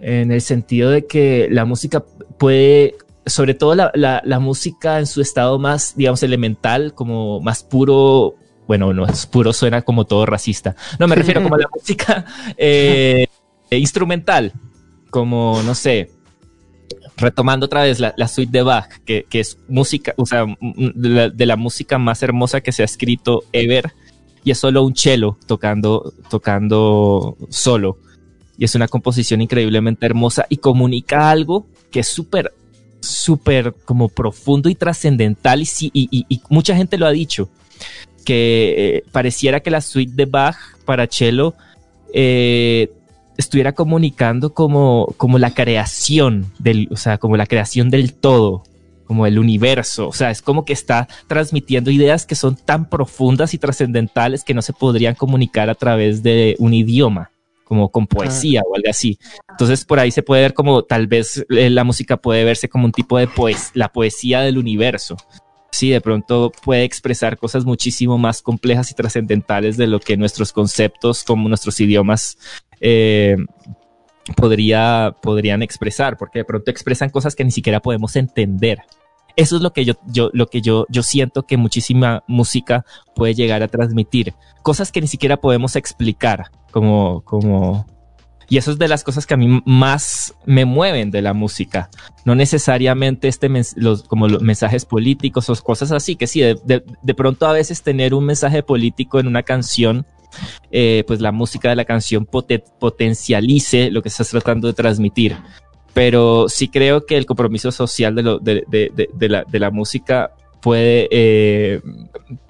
en 0.00 0.32
el 0.32 0.40
sentido 0.40 0.90
de 0.90 1.06
que 1.06 1.48
la 1.50 1.64
música 1.64 2.04
puede, 2.38 2.96
sobre 3.26 3.54
todo 3.54 3.74
la, 3.74 3.90
la, 3.94 4.22
la 4.24 4.38
música 4.38 4.98
en 4.98 5.06
su 5.06 5.20
estado 5.20 5.58
más, 5.58 5.94
digamos, 5.96 6.22
elemental, 6.22 6.94
como 6.94 7.40
más 7.40 7.62
puro, 7.62 8.34
bueno, 8.66 8.92
no 8.92 9.06
es 9.06 9.26
puro, 9.26 9.52
suena 9.52 9.82
como 9.82 10.06
todo 10.06 10.24
racista. 10.26 10.76
No, 10.98 11.06
me 11.08 11.16
refiero 11.16 11.42
como 11.42 11.56
a 11.56 11.58
la 11.58 11.68
música 11.74 12.24
eh, 12.56 13.26
instrumental, 13.70 14.52
como, 15.10 15.62
no 15.62 15.74
sé, 15.74 16.10
retomando 17.16 17.66
otra 17.66 17.82
vez 17.82 18.00
la, 18.00 18.28
suite 18.28 18.50
de 18.50 18.62
Bach, 18.62 18.88
que, 19.04 19.26
que, 19.28 19.40
es 19.40 19.58
música, 19.68 20.14
o 20.16 20.26
sea, 20.26 20.46
de 20.60 21.08
la, 21.08 21.28
de 21.28 21.46
la, 21.46 21.56
música 21.56 21.98
más 21.98 22.22
hermosa 22.22 22.60
que 22.60 22.72
se 22.72 22.82
ha 22.82 22.86
escrito 22.86 23.44
ever, 23.52 23.92
y 24.44 24.50
es 24.50 24.58
solo 24.58 24.82
un 24.82 24.96
cello 24.96 25.36
tocando, 25.46 26.14
tocando 26.30 27.36
solo. 27.50 27.98
Y 28.56 28.64
es 28.64 28.74
una 28.74 28.88
composición 28.88 29.40
increíblemente 29.40 30.06
hermosa 30.06 30.46
y 30.48 30.58
comunica 30.58 31.30
algo 31.30 31.66
que 31.90 32.00
es 32.00 32.08
súper, 32.08 32.52
súper 33.00 33.74
como 33.84 34.08
profundo 34.08 34.68
y 34.68 34.74
trascendental. 34.74 35.62
Y, 35.62 35.66
sí, 35.66 35.90
y, 35.94 36.40
mucha 36.48 36.76
gente 36.76 36.98
lo 36.98 37.06
ha 37.06 37.10
dicho, 37.10 37.48
que 38.24 38.74
eh, 38.76 39.04
pareciera 39.12 39.60
que 39.60 39.70
la 39.70 39.80
suite 39.80 40.12
de 40.14 40.26
Bach 40.26 40.56
para 40.84 41.06
cello 41.06 41.54
eh, 42.12 42.92
estuviera 43.40 43.72
comunicando 43.72 44.54
como, 44.54 45.14
como 45.16 45.38
la 45.38 45.52
creación 45.52 46.52
del, 46.58 46.88
o 46.90 46.96
sea, 46.96 47.18
como 47.18 47.36
la 47.36 47.46
creación 47.46 47.90
del 47.90 48.14
todo, 48.14 48.62
como 49.06 49.26
el 49.26 49.38
universo. 49.38 50.08
O 50.08 50.12
sea, 50.12 50.30
es 50.30 50.40
como 50.42 50.64
que 50.64 50.72
está 50.72 51.08
transmitiendo 51.26 51.90
ideas 51.90 52.26
que 52.26 52.36
son 52.36 52.56
tan 52.56 52.88
profundas 52.88 53.54
y 53.54 53.58
trascendentales 53.58 54.44
que 54.44 54.54
no 54.54 54.62
se 54.62 54.72
podrían 54.72 55.14
comunicar 55.14 55.68
a 55.68 55.74
través 55.74 56.22
de 56.22 56.54
un 56.58 56.74
idioma, 56.74 57.32
como 57.64 57.90
con 57.90 58.06
poesía 58.06 58.62
o 58.64 58.76
algo 58.76 58.88
así. 58.88 59.18
Entonces, 59.48 59.84
por 59.84 59.98
ahí 59.98 60.10
se 60.10 60.22
puede 60.22 60.42
ver 60.42 60.54
como 60.54 60.82
tal 60.82 61.06
vez 61.06 61.44
eh, 61.50 61.70
la 61.70 61.84
música 61.84 62.18
puede 62.18 62.44
verse 62.44 62.68
como 62.68 62.84
un 62.84 62.92
tipo 62.92 63.18
de 63.18 63.26
poes 63.26 63.70
la 63.74 63.90
poesía 63.90 64.42
del 64.42 64.58
universo. 64.58 65.16
Sí, 65.72 65.90
de 65.90 66.00
pronto 66.00 66.52
puede 66.62 66.84
expresar 66.84 67.38
cosas 67.38 67.64
muchísimo 67.64 68.18
más 68.18 68.42
complejas 68.42 68.90
y 68.90 68.94
trascendentales 68.94 69.76
de 69.76 69.86
lo 69.86 70.00
que 70.00 70.16
nuestros 70.16 70.52
conceptos, 70.52 71.22
como 71.24 71.48
nuestros 71.48 71.80
idiomas, 71.80 72.38
eh, 72.80 73.36
podría, 74.36 75.14
podrían 75.22 75.62
expresar, 75.62 76.16
porque 76.16 76.40
de 76.40 76.44
pronto 76.44 76.70
expresan 76.70 77.10
cosas 77.10 77.34
que 77.34 77.44
ni 77.44 77.50
siquiera 77.50 77.80
podemos 77.80 78.16
entender. 78.16 78.80
Eso 79.36 79.56
es 79.56 79.62
lo 79.62 79.72
que 79.72 79.84
yo, 79.84 79.94
yo, 80.06 80.30
lo 80.32 80.48
que 80.48 80.60
yo, 80.60 80.86
yo 80.88 81.02
siento 81.02 81.44
que 81.46 81.56
muchísima 81.56 82.24
música 82.26 82.84
puede 83.14 83.34
llegar 83.34 83.62
a 83.62 83.68
transmitir. 83.68 84.34
Cosas 84.62 84.92
que 84.92 85.00
ni 85.00 85.06
siquiera 85.06 85.36
podemos 85.36 85.76
explicar, 85.76 86.50
como, 86.72 87.22
como, 87.22 87.86
y 88.50 88.58
eso 88.58 88.72
es 88.72 88.78
de 88.78 88.88
las 88.88 89.04
cosas 89.04 89.26
que 89.26 89.34
a 89.34 89.36
mí 89.36 89.62
más 89.64 90.34
me 90.44 90.64
mueven 90.64 91.12
de 91.12 91.22
la 91.22 91.32
música. 91.32 91.88
No 92.24 92.34
necesariamente 92.34 93.28
este 93.28 93.48
los, 93.76 94.02
como 94.02 94.26
los 94.26 94.42
mensajes 94.42 94.84
políticos 94.84 95.48
o 95.48 95.54
cosas 95.62 95.92
así, 95.92 96.16
que 96.16 96.26
sí, 96.26 96.40
de, 96.40 96.58
de, 96.64 96.84
de, 97.00 97.14
pronto 97.14 97.46
a 97.46 97.52
veces 97.52 97.82
tener 97.82 98.12
un 98.12 98.26
mensaje 98.26 98.64
político 98.64 99.20
en 99.20 99.28
una 99.28 99.44
canción, 99.44 100.04
eh, 100.70 101.04
pues 101.06 101.20
la 101.20 101.32
música 101.32 101.68
de 101.68 101.76
la 101.76 101.84
canción 101.84 102.26
pot 102.26 102.50
potencialice 102.78 103.90
lo 103.90 104.02
que 104.02 104.08
estás 104.08 104.28
tratando 104.30 104.68
de 104.68 104.74
transmitir. 104.74 105.36
Pero 105.92 106.48
sí 106.48 106.68
creo 106.68 107.04
que 107.04 107.16
el 107.16 107.26
compromiso 107.26 107.72
social 107.72 108.14
de, 108.14 109.58
la, 109.58 109.70
música 109.70 110.30
puede, 110.60 111.08
eh, 111.10 111.80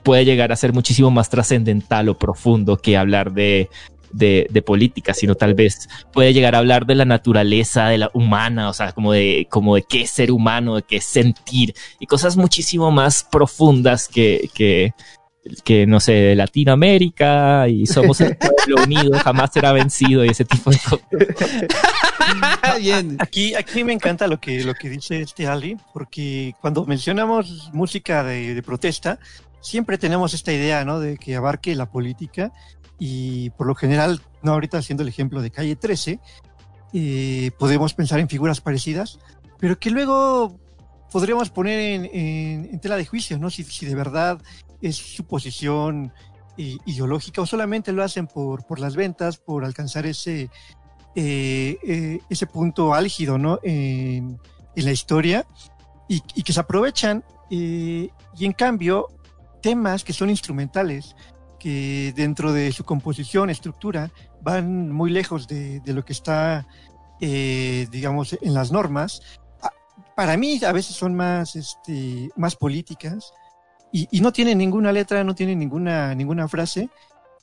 puede 0.03 0.25
llegar 0.25 0.53
a 0.53 0.57
ser 0.57 0.73
muchísimo 0.73 1.11
más 1.11 1.31
trascendental 1.31 2.11
o 2.11 2.19
profundo 2.19 2.77
que 2.77 2.99
hablar 2.99 3.33
de, 3.33 3.71
de, 4.13 4.47
de, 4.51 4.63
política, 4.63 5.15
sino 5.15 5.35
tal 5.35 5.55
vez 5.55 5.89
puede 6.13 6.33
llegar 6.33 6.55
a 6.55 6.59
hablar 6.59 6.87
de 6.87 6.95
la 6.95 7.05
naturaleza 7.05 7.89
de 7.89 7.99
la 7.99 8.11
humana, 8.13 8.69
o 8.69 8.73
sea, 8.73 8.93
como 8.93 9.13
de, 9.13 9.47
como 9.51 9.77
de 9.77 9.83
qué 9.83 10.07
ser 10.07 10.31
humano, 10.33 10.77
de 10.77 10.83
qué 10.83 11.01
sentir, 11.01 11.75
y 11.99 12.07
cosas 12.07 12.37
muchísimo 12.37 12.91
más 12.91 13.27
profundas 13.31 14.09
que, 14.09 14.51
que, 14.55 14.95
que 15.65 15.87
no 15.87 16.01
sé, 16.01 16.13
de 16.13 16.37
Latinoamérica 16.37 17.69
y 17.69 17.87
somos 17.87 18.21
el 18.21 18.37
pueblo 18.67 18.85
unido, 18.85 19.19
jamás 19.19 19.51
será 19.53 19.73
vencido 19.73 20.25
y 20.25 20.29
ese 20.29 20.45
tipo 20.45 20.71
de 20.71 20.79
cosas. 20.79 21.07
Bien. 22.79 23.17
Aquí, 23.19 23.55
aquí 23.55 23.85
me 23.85 23.93
encanta 23.93 24.27
lo 24.27 24.41
que, 24.41 24.63
lo 24.65 24.75
que 24.75 24.89
dice 24.89 25.21
este 25.21 25.47
Ali, 25.47 25.77
porque 25.93 26.55
cuando 26.61 26.85
mencionamos 26.85 27.71
música 27.73 28.23
de, 28.23 28.55
de 28.55 28.63
protesta, 28.63 29.19
siempre 29.61 29.99
tenemos 29.99 30.35
esta 30.35 30.53
idea, 30.53 30.85
¿no? 30.85 31.01
De 31.01 31.17
que 31.17 31.37
abarque 31.37 31.75
la 31.75 31.91
política 31.91 32.53
y 32.99 33.51
por 33.51 33.67
lo 33.67 33.75
general, 33.75 34.21
no 34.43 34.53
ahorita 34.53 34.79
haciendo 34.79 35.03
el 35.03 35.09
ejemplo 35.09 35.41
de 35.43 35.51
calle 35.51 35.75
13, 35.75 36.21
eh, 36.93 37.51
podemos 37.59 37.95
pensar 37.95 38.21
en 38.21 38.29
figuras 38.29 38.61
parecidas, 38.61 39.19
pero 39.59 39.79
que 39.79 39.91
luego 39.91 40.59
podríamos 41.11 41.51
poner 41.51 41.81
en, 41.81 42.05
en, 42.05 42.69
en 42.73 42.81
tela 42.81 42.97
de 42.97 43.07
juicio, 43.07 43.39
¿no? 43.39 43.51
Si, 43.51 43.65
si, 43.65 43.87
de 43.87 43.95
verdad 43.95 44.41
es 44.81 44.97
su 44.97 45.25
posición 45.25 46.13
eh, 46.57 46.77
ideológica 46.85 47.41
o 47.41 47.47
solamente 47.47 47.93
lo 47.93 48.03
hacen 48.03 48.27
por, 48.27 48.67
por 48.67 48.81
las 48.81 48.97
ventas, 48.97 49.39
por 49.39 49.65
alcanzar 49.65 50.07
ese, 50.07 50.51
eh, 51.15 51.79
eh, 51.83 52.19
ese 52.29 52.47
punto 52.47 52.93
álgido, 52.93 53.39
¿no? 53.39 53.61
En, 53.63 54.39
en 54.77 54.85
la 54.85 54.93
historia 54.93 55.47
y, 56.09 56.21
que 56.21 56.53
se 56.53 56.61
aprovechan 56.61 57.25
y 57.49 58.11
en 58.39 58.53
cambio 58.53 59.09
temas 59.63 60.05
que 60.05 60.13
son 60.13 60.31
instrumentales, 60.31 61.17
que 61.59 62.13
dentro 62.17 62.53
de 62.53 62.73
su 62.73 62.85
composición, 62.85 63.51
estructura, 63.51 64.11
van 64.41 64.91
muy 64.93 65.11
lejos 65.11 65.49
de, 65.49 65.81
de 65.81 65.93
lo 65.93 66.05
que 66.05 66.13
está, 66.13 66.67
digamos, 67.21 68.37
en 68.41 68.55
las 68.55 68.71
normas. 68.71 69.23
Para 70.15 70.37
mí 70.37 70.61
a 70.65 70.73
veces 70.73 70.95
son 70.95 71.15
más, 71.15 71.57
este, 71.57 72.31
más 72.37 72.55
políticas 72.55 73.33
y, 73.93 74.09
y, 74.11 74.21
no 74.21 74.33
tienen 74.33 74.59
ninguna 74.59 74.93
letra, 74.93 75.25
no 75.25 75.35
tienen 75.35 75.59
ninguna, 75.59 76.15
ninguna 76.15 76.49
frase 76.49 76.89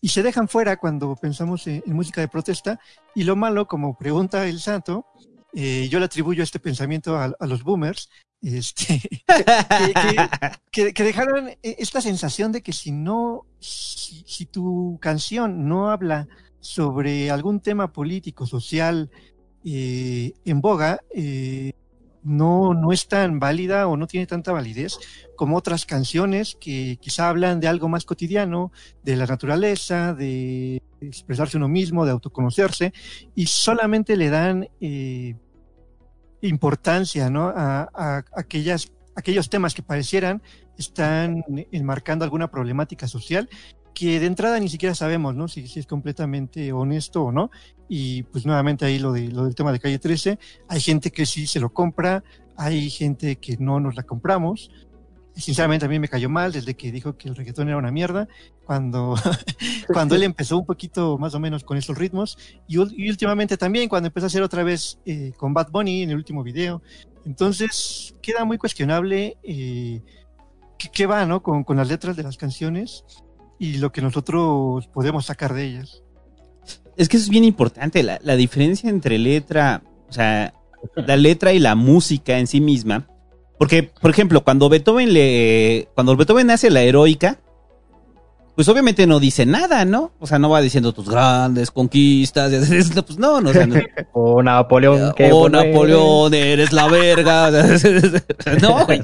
y 0.02 0.10
se 0.10 0.24
dejan 0.24 0.48
fuera 0.48 0.78
cuando 0.78 1.16
pensamos 1.16 1.68
en, 1.68 1.84
música 1.88 2.22
de 2.22 2.28
protesta. 2.28 2.80
Y 3.16 3.24
lo 3.24 3.36
malo, 3.36 3.68
como 3.68 3.98
pregunta 3.98 4.48
el 4.48 4.60
santo, 4.60 5.06
eh, 5.54 5.88
yo 5.90 6.00
le 6.00 6.06
atribuyo 6.06 6.44
este 6.44 6.60
pensamiento 6.60 7.18
a, 7.18 7.36
los 7.42 7.64
boomers, 7.64 8.10
este, 8.42 9.02
que, 9.28 10.30
que, 10.72 10.94
que, 10.94 11.04
dejaron 11.04 11.50
esta 11.64 12.02
sensación 12.02 12.52
de 12.52 12.62
que 12.62 12.74
si 12.74 12.92
no, 12.92 13.46
si, 13.60 14.24
si, 14.28 14.46
tu 14.46 15.00
canción 15.02 15.68
no 15.68 15.90
habla 15.90 16.28
sobre 16.60 17.32
algún 17.32 17.60
tema 17.60 17.92
político, 17.92 18.46
social 18.46 19.10
eh, 19.66 20.34
en 20.46 20.62
boga, 20.62 21.02
eh, 21.14 21.74
no, 22.28 22.74
no 22.74 22.92
es 22.92 23.08
tan 23.08 23.40
válida 23.40 23.88
o 23.88 23.96
no 23.96 24.06
tiene 24.06 24.28
tanta 24.28 24.52
validez 24.52 25.00
como 25.36 25.56
otras 25.56 25.86
canciones 25.86 26.58
que 26.60 26.98
quizá 27.00 27.30
hablan 27.30 27.60
de 27.60 27.68
algo 27.68 27.88
más 27.88 28.04
cotidiano, 28.04 28.72
de 29.04 29.16
la 29.16 29.26
naturaleza, 29.26 30.14
de 30.14 30.82
expresarse 31.00 31.58
uno 31.58 31.70
mismo, 31.70 32.06
de 32.06 32.12
autoconocerse, 32.12 32.94
y 33.34 33.46
solamente 33.46 34.18
le 34.18 34.30
dan 34.30 34.68
eh, 34.82 35.36
importancia 36.42 37.30
¿no? 37.30 37.48
a, 37.48 37.90
a, 37.94 38.26
aquellas, 38.36 38.92
aquellos 39.16 39.50
temas 39.50 39.74
que 39.74 39.84
parecieran 39.84 40.42
están 40.78 41.44
enmarcando 41.72 42.26
alguna 42.26 42.52
problemática 42.52 43.08
social 43.08 43.50
que 43.98 44.20
de 44.20 44.28
entrada 44.28 44.60
ni 44.60 44.70
siquiera 44.70 44.94
sabemos 44.94 45.34
¿no? 45.34 45.48
si, 45.48 45.68
si 45.68 45.80
es 45.80 45.88
completamente 45.88 46.72
honesto 46.72 47.24
o 47.24 47.32
no. 47.32 47.50
Y 47.90 48.22
pues 48.22 48.46
nuevamente 48.46 48.86
ahí 48.86 49.00
lo, 49.00 49.12
de, 49.12 49.30
lo 49.30 49.46
del 49.46 49.56
tema 49.56 49.72
de 49.72 49.80
calle 49.80 49.98
13, 49.98 50.38
hay 50.68 50.80
gente 50.80 51.10
que 51.10 51.26
sí 51.26 51.48
se 51.48 51.60
lo 51.60 51.74
compra, 51.74 52.24
hay 52.56 52.92
gente 52.92 53.38
que 53.38 53.58
no 53.58 53.80
nos 53.80 53.96
la 53.96 54.04
compramos. 54.04 54.70
Sinceramente 55.34 55.88
a 55.88 55.90
mí 55.90 55.98
me 55.98 56.10
cayó 56.10 56.30
mal 56.30 56.52
desde 56.52 56.76
que 56.76 56.92
dijo 56.92 57.18
que 57.18 57.28
el 57.28 57.36
reggaetón 57.36 57.70
era 57.70 57.78
una 57.78 57.92
mierda, 57.92 58.28
cuando, 58.66 59.16
cuando 59.92 60.14
él 60.14 60.22
empezó 60.22 60.60
un 60.60 60.68
poquito 60.68 61.18
más 61.18 61.34
o 61.34 61.40
menos 61.40 61.64
con 61.64 61.76
esos 61.76 61.98
ritmos 61.98 62.38
y, 62.68 62.76
y 62.76 63.10
últimamente 63.10 63.58
también 63.58 63.90
cuando 63.90 64.08
empezó 64.08 64.28
a 64.28 64.28
hacer 64.28 64.44
otra 64.44 64.62
vez 64.62 65.00
eh, 65.08 65.32
con 65.38 65.56
Bad 65.56 65.72
Bunny 65.72 66.04
en 66.04 66.12
el 66.12 66.18
último 66.18 66.44
video. 66.44 66.84
Entonces 67.26 68.14
queda 68.22 68.46
muy 68.46 68.60
cuestionable 68.60 69.38
eh, 69.42 70.04
qué, 70.78 71.08
va 71.08 71.26
¿no? 71.26 71.42
con, 71.42 71.64
con 71.64 71.78
las 71.78 71.88
letras 71.88 72.16
de 72.16 72.22
las 72.22 72.38
canciones 72.38 73.04
y 73.60 73.78
lo 73.78 73.92
que 73.92 74.02
nosotros 74.02 74.88
podemos 74.88 75.26
sacar 75.26 75.54
de 75.54 75.66
ellas. 75.66 76.04
Es 76.96 77.10
que 77.10 77.18
eso 77.18 77.26
es 77.26 77.30
bien 77.30 77.44
importante, 77.44 78.04
la, 78.04 78.20
la 78.24 78.36
diferencia 78.36 78.90
entre 78.90 79.18
letra, 79.18 79.84
o 80.10 80.14
sea, 80.14 80.54
la 80.96 81.16
letra 81.16 81.54
y 81.54 81.60
la 81.60 81.76
música 81.76 82.40
en 82.40 82.48
sí 82.48 82.60
misma. 82.62 83.08
Porque, 83.58 83.84
por 83.84 84.12
ejemplo, 84.12 84.44
cuando 84.44 84.70
Beethoven 84.70 85.14
le. 85.14 85.88
Cuando 85.96 86.16
Beethoven 86.16 86.52
hace 86.52 86.70
la 86.70 86.82
heroica, 86.82 87.40
pues 88.56 88.68
obviamente 88.70 89.08
no 89.08 89.20
dice 89.20 89.46
nada, 89.46 89.84
¿no? 89.86 90.12
O 90.20 90.28
sea, 90.28 90.38
no 90.40 90.50
va 90.50 90.62
diciendo 90.62 90.94
tus 90.94 91.10
grandes 91.10 91.72
conquistas, 91.72 92.52
pues 93.06 93.18
no, 93.18 93.42
no. 93.42 93.50
O, 93.50 93.54
sea, 93.54 93.66
no 93.66 93.76
o 94.14 94.44
Napoleón. 94.44 95.14
O 95.32 95.50
Napoleón, 95.50 96.34
eres 96.34 96.72
la 96.72 96.88
verga. 96.88 97.52
no, 98.62 98.86
güey. 98.86 99.04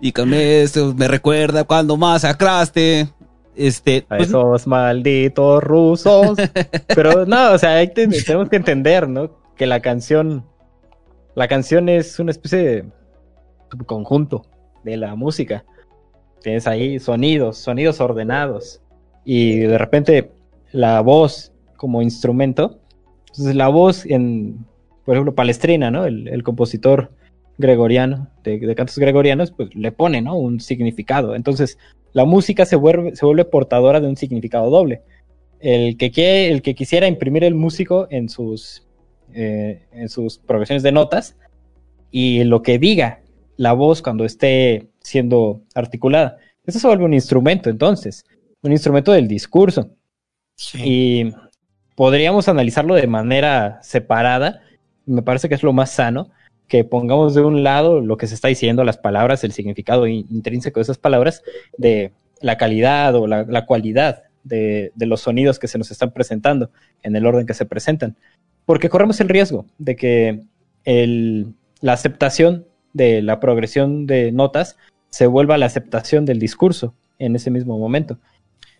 Y 0.00 0.12
con 0.12 0.34
esto 0.34 0.92
me 0.94 1.08
recuerda 1.08 1.64
cuando 1.64 1.96
masacraste 1.96 3.08
Este, 3.54 4.06
A 4.08 4.16
pues, 4.16 4.28
esos 4.28 4.66
malditos 4.66 5.62
rusos. 5.62 6.38
Pero 6.94 7.26
no, 7.26 7.52
o 7.52 7.58
sea, 7.58 7.86
tenemos 7.92 8.48
que 8.48 8.56
entender, 8.56 9.08
¿no? 9.08 9.30
Que 9.56 9.66
la 9.66 9.80
canción, 9.80 10.44
la 11.34 11.48
canción 11.48 11.88
es 11.88 12.18
una 12.18 12.30
especie 12.30 12.58
de 12.58 12.84
subconjunto 13.70 14.46
de 14.84 14.96
la 14.96 15.14
música. 15.14 15.64
Tienes 16.42 16.66
ahí 16.66 16.98
sonidos, 16.98 17.58
sonidos 17.58 18.00
ordenados. 18.00 18.80
Y 19.24 19.58
de 19.60 19.78
repente 19.78 20.32
la 20.72 21.00
voz 21.00 21.52
como 21.76 22.02
instrumento. 22.02 22.80
Entonces 23.28 23.54
la 23.54 23.68
voz 23.68 24.04
en, 24.06 24.66
por 25.04 25.14
ejemplo, 25.14 25.34
Palestrina, 25.34 25.90
¿no? 25.90 26.04
El, 26.06 26.28
el 26.28 26.42
compositor 26.42 27.12
gregoriano, 27.58 28.28
de, 28.44 28.58
de 28.58 28.74
cantos 28.74 28.98
gregorianos, 28.98 29.52
pues 29.52 29.74
le 29.74 29.92
pone, 29.92 30.20
¿no? 30.22 30.36
Un 30.36 30.60
significado. 30.60 31.34
Entonces 31.34 31.78
la 32.12 32.24
música 32.24 32.64
se 32.66 32.76
vuelve, 32.76 33.16
se 33.16 33.24
vuelve 33.24 33.44
portadora 33.44 34.00
de 34.00 34.08
un 34.08 34.16
significado 34.16 34.70
doble. 34.70 35.02
El 35.60 35.96
que, 35.96 36.10
quiere- 36.10 36.50
el 36.50 36.62
que 36.62 36.74
quisiera 36.74 37.06
imprimir 37.06 37.44
el 37.44 37.54
músico 37.54 38.06
en 38.10 38.28
sus, 38.28 38.86
eh, 39.32 39.86
en 39.92 40.08
sus 40.08 40.38
progresiones 40.38 40.82
de 40.82 40.92
notas 40.92 41.36
y 42.10 42.44
lo 42.44 42.62
que 42.62 42.78
diga 42.78 43.20
la 43.56 43.72
voz 43.72 44.02
cuando 44.02 44.24
esté 44.24 44.88
siendo 45.00 45.62
articulada. 45.74 46.36
Eso 46.66 46.78
se 46.78 46.86
vuelve 46.86 47.04
un 47.04 47.14
instrumento 47.14 47.70
entonces, 47.70 48.24
un 48.62 48.72
instrumento 48.72 49.12
del 49.12 49.28
discurso. 49.28 49.90
Y 50.74 51.32
podríamos 51.96 52.48
analizarlo 52.48 52.94
de 52.94 53.06
manera 53.06 53.78
separada. 53.82 54.60
Me 55.06 55.22
parece 55.22 55.48
que 55.48 55.54
es 55.54 55.62
lo 55.62 55.72
más 55.72 55.90
sano 55.90 56.30
que 56.72 56.84
pongamos 56.84 57.34
de 57.34 57.42
un 57.42 57.62
lado 57.62 58.00
lo 58.00 58.16
que 58.16 58.26
se 58.26 58.34
está 58.34 58.48
diciendo, 58.48 58.82
las 58.82 58.96
palabras, 58.96 59.44
el 59.44 59.52
significado 59.52 60.06
in- 60.06 60.26
intrínseco 60.30 60.80
de 60.80 60.84
esas 60.84 60.96
palabras, 60.96 61.42
de 61.76 62.12
la 62.40 62.56
calidad 62.56 63.14
o 63.14 63.26
la, 63.26 63.42
la 63.42 63.66
cualidad 63.66 64.22
de, 64.42 64.90
de 64.94 65.04
los 65.04 65.20
sonidos 65.20 65.58
que 65.58 65.68
se 65.68 65.76
nos 65.76 65.90
están 65.90 66.12
presentando 66.12 66.70
en 67.02 67.14
el 67.14 67.26
orden 67.26 67.44
que 67.44 67.52
se 67.52 67.66
presentan. 67.66 68.16
Porque 68.64 68.88
corremos 68.88 69.20
el 69.20 69.28
riesgo 69.28 69.66
de 69.76 69.96
que 69.96 70.40
el- 70.86 71.52
la 71.82 71.92
aceptación 71.92 72.64
de 72.94 73.20
la 73.20 73.38
progresión 73.38 74.06
de 74.06 74.32
notas 74.32 74.78
se 75.10 75.26
vuelva 75.26 75.58
la 75.58 75.66
aceptación 75.66 76.24
del 76.24 76.38
discurso 76.38 76.94
en 77.18 77.36
ese 77.36 77.50
mismo 77.50 77.76
momento. 77.76 78.16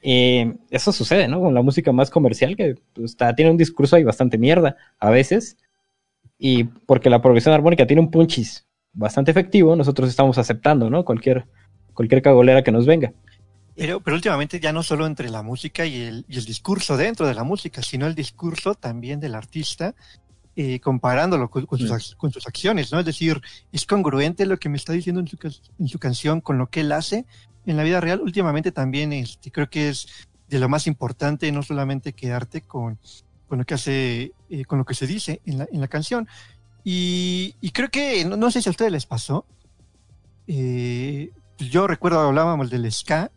Y 0.02 0.44
eso 0.70 0.92
sucede, 0.92 1.28
¿no? 1.28 1.42
Con 1.42 1.52
la 1.52 1.60
música 1.60 1.92
más 1.92 2.08
comercial, 2.08 2.56
que 2.56 2.76
pues, 2.94 3.10
está, 3.10 3.34
tiene 3.34 3.50
un 3.50 3.58
discurso 3.58 3.96
ahí 3.96 4.02
bastante 4.02 4.38
mierda 4.38 4.76
a 4.98 5.10
veces. 5.10 5.58
Y 6.44 6.64
porque 6.64 7.08
la 7.08 7.22
progresión 7.22 7.54
armónica 7.54 7.86
tiene 7.86 8.02
un 8.02 8.10
punchis 8.10 8.66
bastante 8.92 9.30
efectivo, 9.30 9.76
nosotros 9.76 10.08
estamos 10.08 10.38
aceptando, 10.38 10.90
¿no? 10.90 11.04
Cualquier, 11.04 11.46
cualquier 11.94 12.20
cagolera 12.20 12.64
que 12.64 12.72
nos 12.72 12.84
venga. 12.84 13.12
Pero, 13.76 14.00
pero 14.00 14.16
últimamente 14.16 14.58
ya 14.58 14.72
no 14.72 14.82
solo 14.82 15.06
entre 15.06 15.30
la 15.30 15.42
música 15.44 15.86
y 15.86 16.02
el, 16.02 16.24
y 16.28 16.36
el 16.38 16.44
discurso 16.44 16.96
dentro 16.96 17.28
de 17.28 17.34
la 17.34 17.44
música, 17.44 17.80
sino 17.80 18.08
el 18.08 18.16
discurso 18.16 18.74
también 18.74 19.20
del 19.20 19.36
artista, 19.36 19.94
eh, 20.56 20.80
comparándolo 20.80 21.48
con, 21.48 21.64
con 21.64 21.78
sus, 21.78 21.92
ac- 21.92 22.16
con 22.16 22.32
sus 22.32 22.44
acciones, 22.48 22.90
¿no? 22.90 22.98
Es 22.98 23.06
decir, 23.06 23.40
¿es 23.70 23.86
congruente 23.86 24.44
lo 24.44 24.58
que 24.58 24.68
me 24.68 24.78
está 24.78 24.92
diciendo 24.92 25.20
en 25.20 25.28
su, 25.28 25.38
en 25.78 25.86
su 25.86 25.98
canción 26.00 26.40
con 26.40 26.58
lo 26.58 26.66
que 26.68 26.80
él 26.80 26.90
hace 26.90 27.24
en 27.66 27.76
la 27.76 27.84
vida 27.84 28.00
real? 28.00 28.20
Últimamente 28.20 28.72
también 28.72 29.12
este, 29.12 29.52
creo 29.52 29.70
que 29.70 29.90
es 29.90 30.08
de 30.48 30.58
lo 30.58 30.68
más 30.68 30.88
importante 30.88 31.52
no 31.52 31.62
solamente 31.62 32.12
quedarte 32.12 32.62
con, 32.62 32.98
con 33.52 33.58
lo 33.58 33.66
que 33.66 33.74
hace, 33.74 34.32
eh, 34.48 34.64
con 34.64 34.78
lo 34.78 34.86
que 34.86 34.94
se 34.94 35.06
dice 35.06 35.42
en 35.44 35.58
la, 35.58 35.68
en 35.70 35.78
la 35.82 35.86
canción. 35.86 36.26
Y, 36.84 37.54
y 37.60 37.68
creo 37.72 37.90
que, 37.90 38.24
no, 38.24 38.38
no 38.38 38.50
sé 38.50 38.62
si 38.62 38.70
a 38.70 38.72
ustedes 38.72 38.90
les 38.90 39.04
pasó, 39.04 39.44
eh, 40.46 41.30
yo 41.58 41.86
recuerdo 41.86 42.18
hablábamos 42.20 42.70
del 42.70 42.90
ska. 42.90 43.30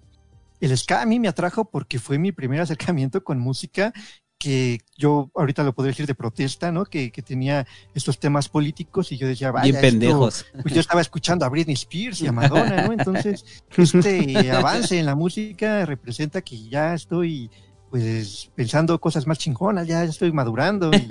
El 0.62 0.78
ska 0.78 1.02
a 1.02 1.06
mí 1.06 1.20
me 1.20 1.28
atrajo 1.28 1.66
porque 1.66 2.00
fue 2.00 2.18
mi 2.18 2.32
primer 2.32 2.62
acercamiento 2.62 3.26
con 3.26 3.40
música 3.40 3.92
que 4.38 4.80
yo 4.98 5.30
ahorita 5.36 5.64
lo 5.66 5.74
podría 5.76 5.92
decir 5.92 6.08
de 6.08 6.16
protesta, 6.16 6.72
¿no? 6.72 6.86
Que, 6.86 7.12
que 7.12 7.22
tenía 7.22 7.68
estos 7.94 8.18
temas 8.18 8.48
políticos 8.48 9.12
y 9.12 9.18
yo 9.18 9.28
decía, 9.28 9.52
vaya, 9.52 9.64
Bien 9.66 9.76
esto- 9.76 9.88
pendejos. 9.88 10.46
pues 10.62 10.74
yo 10.74 10.80
estaba 10.80 11.02
escuchando 11.02 11.46
a 11.46 11.50
Britney 11.50 11.74
Spears 11.74 12.22
y 12.22 12.28
a 12.28 12.32
Madonna, 12.32 12.84
¿no? 12.88 12.94
Entonces, 12.98 13.44
este 13.76 14.50
avance 14.52 14.98
en 14.98 15.08
la 15.08 15.16
música 15.16 15.86
representa 15.86 16.42
que 16.42 16.70
ya 16.70 16.94
estoy 16.94 17.52
pues 17.96 18.52
pensando 18.54 19.00
cosas 19.00 19.26
más 19.26 19.38
chingonas, 19.38 19.88
ya, 19.88 20.04
ya 20.04 20.10
estoy 20.10 20.30
madurando 20.34 20.92
y, 20.94 21.08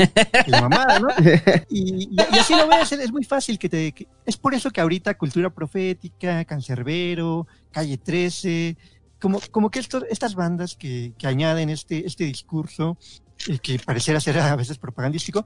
y 0.46 0.50
la 0.50 0.60
mamada, 0.60 0.98
¿no? 1.00 1.08
Y, 1.70 2.14
así 2.38 2.54
lo 2.54 2.68
ves, 2.68 2.92
es 2.92 3.10
muy 3.10 3.24
fácil 3.24 3.58
que 3.58 3.70
te... 3.70 3.92
que- 3.92 4.06
es 4.26 4.36
por 4.36 4.52
eso 4.52 4.70
que 4.70 4.82
ahorita 4.82 5.14
Cultura 5.16 5.48
Profética, 5.48 6.44
Cancerbero, 6.44 7.46
Calle 7.70 7.96
13, 7.96 8.76
como, 9.18 9.40
como 9.50 9.70
que 9.70 9.78
estas 9.78 10.34
bandas 10.34 10.76
que, 10.76 11.14
que 11.16 11.26
añaden 11.26 11.70
este, 11.70 12.06
este 12.06 12.24
discurso, 12.24 12.98
eh, 13.48 13.58
que 13.60 13.78
pareciera 13.78 14.20
ser 14.20 14.38
a 14.38 14.54
veces 14.54 14.76
propagandístico, 14.76 15.42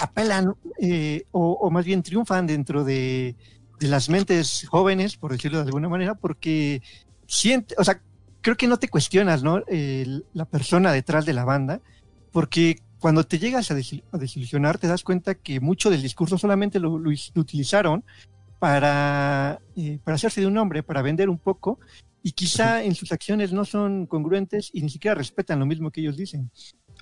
apelan 0.00 0.54
eh, 0.80 1.22
o, 1.30 1.52
o 1.52 1.70
más 1.70 1.84
bien 1.84 2.02
triunfan 2.02 2.48
dentro 2.48 2.82
de, 2.82 3.36
de 3.78 3.86
las 3.86 4.08
mentes 4.08 4.66
jóvenes, 4.68 5.16
por 5.16 5.30
decirlo 5.30 5.58
de 5.58 5.66
alguna 5.66 5.88
manera, 5.88 6.16
porque 6.16 6.82
siente, 7.28 7.76
o 7.78 7.84
sea, 7.84 8.02
creo 8.40 8.56
que 8.56 8.66
no 8.68 8.78
te 8.78 8.88
cuestionas, 8.88 9.42
¿no? 9.42 9.62
La 10.32 10.44
persona 10.44 10.92
detrás 10.92 11.26
de 11.26 11.32
la 11.32 11.44
banda, 11.44 11.80
porque 12.32 12.78
cuando 12.98 13.24
te 13.24 13.38
llegas 13.38 13.70
a, 13.70 13.74
desil- 13.76 14.02
a 14.12 14.18
desilusionar, 14.18 14.78
te 14.78 14.86
das 14.86 15.02
cuenta 15.04 15.34
que 15.34 15.58
mucho 15.60 15.88
del 15.90 16.02
discurso 16.02 16.36
solamente 16.38 16.78
lo, 16.78 16.98
lo 16.98 17.10
is- 17.10 17.32
lo 17.34 17.40
utilizaron 17.42 18.04
para, 18.58 19.58
eh, 19.76 19.98
para 20.04 20.14
hacerse 20.16 20.40
de 20.42 20.46
un 20.46 20.54
nombre, 20.54 20.82
para 20.82 21.02
vender 21.02 21.28
un 21.30 21.38
poco, 21.38 21.78
y 22.22 22.32
quizá 22.32 22.84
en 22.84 22.94
sus 22.94 23.12
acciones 23.12 23.52
no 23.52 23.64
son 23.64 24.04
congruentes 24.06 24.70
y 24.74 24.82
ni 24.82 24.90
siquiera 24.90 25.14
respetan 25.14 25.58
lo 25.58 25.64
mismo 25.66 25.90
que 25.90 26.02
ellos 26.02 26.16
dicen. 26.18 26.50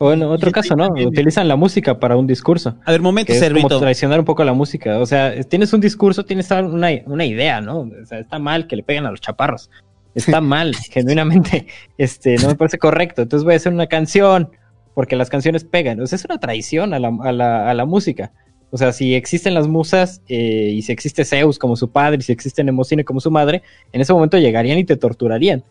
O 0.01 0.13
en 0.13 0.23
otro 0.23 0.53
caso, 0.53 0.77
¿no? 0.77 0.85
Utilizan 1.09 1.49
la 1.49 1.57
música 1.57 1.99
para 1.99 2.17
un 2.17 2.29
discurso. 2.29 2.79
A 2.87 2.93
ver, 2.93 3.01
momento, 3.03 3.27
que 3.33 3.33
es 3.33 3.41
como 3.53 3.69
traicionar 3.81 4.21
un 4.21 4.25
poco 4.25 4.45
la 4.45 4.53
música. 4.53 5.01
O 5.01 5.07
sea, 5.07 5.35
es- 5.35 5.49
tienes 5.49 5.73
un 5.73 5.81
discurso, 5.81 6.25
tienes 6.25 6.49
una, 6.53 6.91
una 7.07 7.25
idea, 7.25 7.61
¿no? 7.61 7.81
O 7.81 8.07
sea, 8.07 8.21
está 8.21 8.39
mal 8.39 8.69
que 8.69 8.77
le 8.77 8.85
peguen 8.85 9.07
a 9.07 9.11
los 9.11 9.21
chaparros. 9.21 9.69
Está 10.15 10.41
mal, 10.43 10.75
genuinamente, 10.91 11.67
este, 11.97 12.37
no 12.37 12.49
me 12.49 12.55
parece 12.55 12.79
correcto. 12.79 13.23
Entonces 13.23 13.45
voy 13.45 13.55
a 13.55 13.57
hacer 13.57 13.73
una 13.73 13.87
canción 13.87 14.51
porque 14.95 15.17
las 15.17 15.31
canciones 15.31 15.65
pegan. 15.65 16.01
O 16.01 16.07
sea, 16.07 16.17
es 16.17 16.25
una 16.25 16.39
traición 16.39 16.93
a 16.95 16.99
la, 16.99 17.17
a 17.23 17.33
la, 17.33 17.71
a 17.71 17.75
la 17.75 17.85
música. 17.85 18.33
O 18.71 18.77
sea, 18.77 18.93
si 18.93 19.15
existen 19.15 19.55
las 19.55 19.67
musas 19.69 20.21
eh, 20.29 20.73
y 20.75 20.83
si 20.83 20.93
existe 20.93 21.25
Zeus 21.25 21.59
como 21.59 21.77
su 21.77 21.91
padre 21.91 22.19
y 22.21 22.23
si 22.23 22.33
existe 22.33 22.63
Nemocine 22.65 23.05
como 23.05 23.21
su 23.21 23.31
madre, 23.31 23.63
en 23.93 24.01
ese 24.01 24.13
momento 24.13 24.37
llegarían 24.39 24.77
y 24.79 24.85
te 24.85 24.97
torturarían. 24.97 25.65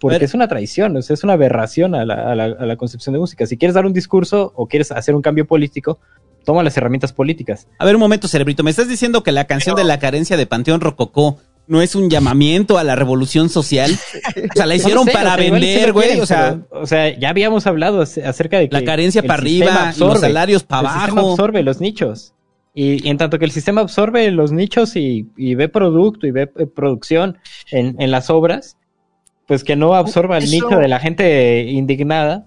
Porque 0.00 0.24
es 0.24 0.34
una 0.34 0.46
traición, 0.46 0.96
o 0.96 1.02
sea, 1.02 1.14
es 1.14 1.24
una 1.24 1.32
aberración 1.32 1.94
a 1.94 2.04
la, 2.04 2.14
a 2.30 2.34
la- 2.36 2.44
a 2.44 2.66
la 2.66 2.76
concepción 2.76 3.14
de 3.14 3.18
música. 3.18 3.46
Si 3.46 3.56
quieres 3.56 3.74
dar 3.74 3.84
un 3.86 3.92
discurso 3.92 4.52
o 4.54 4.66
quieres 4.68 4.92
hacer 4.92 5.14
un 5.16 5.22
cambio 5.22 5.44
político, 5.46 5.98
toma 6.44 6.62
las 6.62 6.76
herramientas 6.76 7.12
políticas. 7.12 7.66
A 7.78 7.84
ver, 7.84 7.96
un 7.96 8.00
momento, 8.00 8.28
Cerebrito. 8.28 8.62
¿Me 8.62 8.70
estás 8.70 8.88
diciendo 8.88 9.22
que 9.24 9.32
la 9.32 9.46
canción 9.46 9.74
de 9.74 9.82
la 9.84 9.98
carencia 9.98 10.36
de 10.36 10.46
Panteón 10.46 10.80
Rococó 10.80 11.38
no 11.68 11.80
es 11.82 11.94
un 11.94 12.10
llamamiento 12.10 12.78
a 12.78 12.84
la 12.84 12.96
revolución 12.96 13.48
social? 13.50 13.90
O 13.92 14.54
sea, 14.54 14.66
la 14.66 14.74
hicieron 14.76 15.04
No 15.06 15.12
sé, 15.12 15.16
para 15.16 15.34
o 15.34 15.36
sea, 15.38 15.50
vender, 15.50 15.92
güey. 15.92 16.18
O 16.20 16.26
sea, 16.26 16.60
o 16.70 16.86
sea, 16.86 17.16
ya 17.18 17.28
habíamos 17.28 17.66
hablado 17.66 18.02
ac- 18.02 18.24
acerca 18.24 18.58
de 18.58 18.68
que 18.68 18.74
La 18.76 18.84
carencia 18.84 19.22
para 19.22 19.34
arriba 19.40 19.92
y 19.94 20.00
los 20.00 20.20
salarios 20.20 20.64
pa' 20.64 20.80
el 20.80 20.86
sistema 20.86 21.04
abajo. 21.12 21.30
absorbe 21.32 21.62
los 21.62 21.80
nichos. 21.80 22.34
Y, 22.74 23.06
y 23.06 23.10
en 23.10 23.16
tanto 23.18 23.38
que 23.38 23.44
el 23.44 23.50
sistema 23.50 23.80
absorbe 23.80 24.30
los 24.30 24.52
nichos 24.52 24.94
y, 24.96 25.28
y 25.36 25.54
ve 25.56 25.68
producto 25.68 26.26
y 26.26 26.30
ve 26.30 26.50
eh, 26.58 26.66
producción 26.66 27.38
en, 27.70 27.96
en 28.00 28.10
las 28.10 28.30
obras, 28.30 28.76
pues 29.46 29.64
que 29.64 29.74
no 29.76 29.94
absorba 29.94 30.38
el 30.38 30.44
Eso- 30.44 30.52
nicho 30.66 30.78
de 30.78 30.88
la 30.88 31.00
gente 31.00 31.62
indignada. 31.64 32.46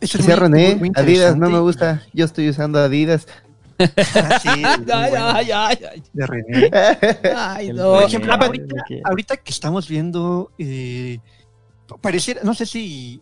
Eso 0.00 0.18
es 0.18 0.26
muy- 0.26 0.34
René, 0.36 0.76
muy 0.76 0.90
Adidas, 0.94 1.36
no 1.36 1.48
me 1.50 1.58
gusta, 1.60 2.02
yo 2.12 2.24
estoy 2.26 2.48
usando 2.50 2.78
Adidas. 2.78 3.26
Ah, 4.14 4.38
sí, 4.42 4.48
muy 4.48 4.64
ay, 4.64 5.10
bueno. 5.10 5.26
ay, 5.28 5.50
ay, 5.52 5.78
ay. 5.92 6.02
de 6.12 6.26
René. 6.26 6.70
Ay, 7.36 7.68
El 7.70 7.76
no. 7.76 7.92
Por 7.94 8.02
ejemplo, 8.04 8.32
René, 8.32 8.46
ahorita, 8.46 8.84
que- 8.86 9.02
ahorita 9.04 9.36
que 9.38 9.50
estamos 9.52 9.88
viendo, 9.88 10.52
eh, 10.58 11.18
pareciera, 12.00 12.42
no 12.44 12.54
sé 12.54 12.66
si 12.66 13.20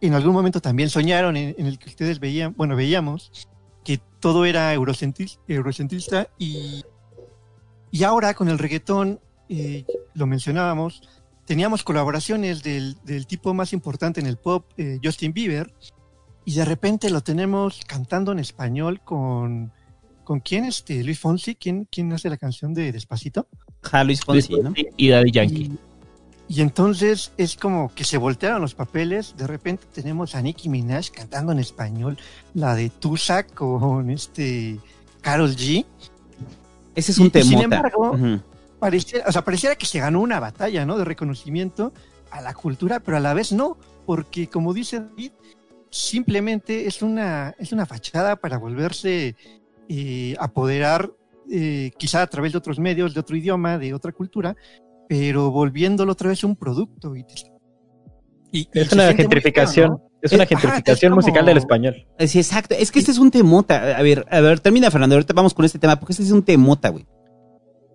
en 0.00 0.14
algún 0.14 0.32
momento 0.32 0.60
también 0.60 0.90
soñaron 0.90 1.36
en, 1.36 1.54
en 1.58 1.66
el 1.66 1.78
que 1.78 1.88
ustedes 1.90 2.20
veían, 2.20 2.54
bueno, 2.56 2.76
veíamos 2.76 3.30
que 3.84 4.00
todo 4.20 4.44
era 4.44 4.74
eurocentris- 4.74 5.38
eurocentrista 5.48 6.28
y, 6.38 6.84
y 7.90 8.02
ahora 8.04 8.34
con 8.34 8.48
el 8.48 8.58
reggaetón, 8.58 9.20
eh, 9.48 9.84
lo 10.14 10.26
mencionábamos, 10.26 11.02
teníamos 11.46 11.82
colaboraciones 11.82 12.62
del, 12.62 12.96
del 13.04 13.26
tipo 13.26 13.54
más 13.54 13.72
importante 13.72 14.20
en 14.20 14.26
el 14.26 14.36
pop, 14.36 14.66
eh, 14.76 14.98
Justin 15.02 15.32
Bieber, 15.32 15.72
y 16.44 16.54
de 16.54 16.64
repente 16.64 17.10
lo 17.10 17.20
tenemos 17.22 17.80
cantando 17.86 18.32
en 18.32 18.38
español 18.38 19.00
con... 19.02 19.72
¿Con 20.28 20.40
quién? 20.40 20.66
Este, 20.66 21.02
Luis 21.02 21.18
Fonsi, 21.18 21.54
¿quién, 21.54 21.88
quién 21.90 22.12
hace 22.12 22.28
la 22.28 22.36
canción 22.36 22.74
de 22.74 22.92
Despacito? 22.92 23.48
Ja, 23.80 24.04
Luis 24.04 24.20
Fonsi, 24.20 24.60
¿no? 24.60 24.74
Y 24.98 25.08
Daddy 25.08 25.30
Yankee. 25.30 25.72
Y 26.46 26.60
entonces 26.60 27.32
es 27.38 27.56
como 27.56 27.90
que 27.94 28.04
se 28.04 28.18
voltearon 28.18 28.60
los 28.60 28.74
papeles. 28.74 29.34
De 29.38 29.46
repente 29.46 29.86
tenemos 29.90 30.34
a 30.34 30.42
Nicki 30.42 30.68
Minaj 30.68 31.08
cantando 31.12 31.52
en 31.52 31.60
español 31.60 32.18
la 32.52 32.74
de 32.74 32.90
Tusa 32.90 33.44
con 33.44 34.10
este 34.10 34.78
Carol 35.22 35.56
G. 35.56 35.86
Ese 36.94 37.12
es 37.12 37.18
un 37.18 37.32
y 37.34 37.42
sin 37.42 37.60
embargo, 37.62 38.10
Ujú. 38.10 38.42
Pareciera, 38.78 39.24
o 39.28 39.32
sea, 39.32 39.42
pareciera 39.42 39.76
que 39.76 39.86
se 39.86 39.98
ganó 39.98 40.20
una 40.20 40.40
batalla, 40.40 40.84
¿no? 40.84 40.98
De 40.98 41.06
reconocimiento. 41.06 41.94
a 42.30 42.42
la 42.42 42.52
cultura, 42.52 43.00
pero 43.00 43.16
a 43.16 43.20
la 43.20 43.32
vez 43.32 43.50
no, 43.50 43.78
porque 44.04 44.46
como 44.48 44.74
dice 44.74 45.00
David, 45.00 45.32
simplemente 45.90 46.86
es 46.86 47.00
una, 47.00 47.54
es 47.58 47.72
una 47.72 47.86
fachada 47.86 48.36
para 48.36 48.58
volverse 48.58 49.34
eh, 49.88 50.36
apoderar, 50.38 51.10
eh, 51.50 51.90
quizá 51.98 52.22
a 52.22 52.26
través 52.26 52.52
de 52.52 52.58
otros 52.58 52.78
medios, 52.78 53.14
de 53.14 53.20
otro 53.20 53.36
idioma, 53.36 53.78
de 53.78 53.94
otra 53.94 54.12
cultura, 54.12 54.54
pero 55.08 55.50
volviéndolo 55.50 56.12
otra 56.12 56.28
vez 56.28 56.44
un 56.44 56.56
producto. 56.56 57.16
Y, 57.16 57.24
y- 58.52 58.60
y 58.60 58.68
Es 58.72 58.92
una 58.92 59.06
muy 59.06 59.14
gentrificación. 59.14 59.98
Es 60.20 60.32
una 60.32 60.42
Eh, 60.44 60.46
gentrificación 60.48 61.12
es 61.12 61.16
musical 61.16 61.46
del 61.46 61.58
español. 61.58 62.06
Eh, 62.18 62.26
Sí, 62.26 62.38
exacto. 62.38 62.74
Es 62.78 62.90
que 62.90 62.98
este 62.98 63.12
es 63.12 63.18
un 63.18 63.30
temota. 63.30 63.96
A 63.96 64.02
ver, 64.02 64.26
a 64.30 64.40
ver, 64.40 64.58
termina, 64.60 64.90
Fernando. 64.90 65.14
Ahorita 65.14 65.32
vamos 65.32 65.54
con 65.54 65.64
este 65.64 65.78
tema, 65.78 65.98
porque 65.98 66.12
este 66.12 66.24
es 66.24 66.32
un 66.32 66.42
temota, 66.42 66.88
güey. 66.88 67.06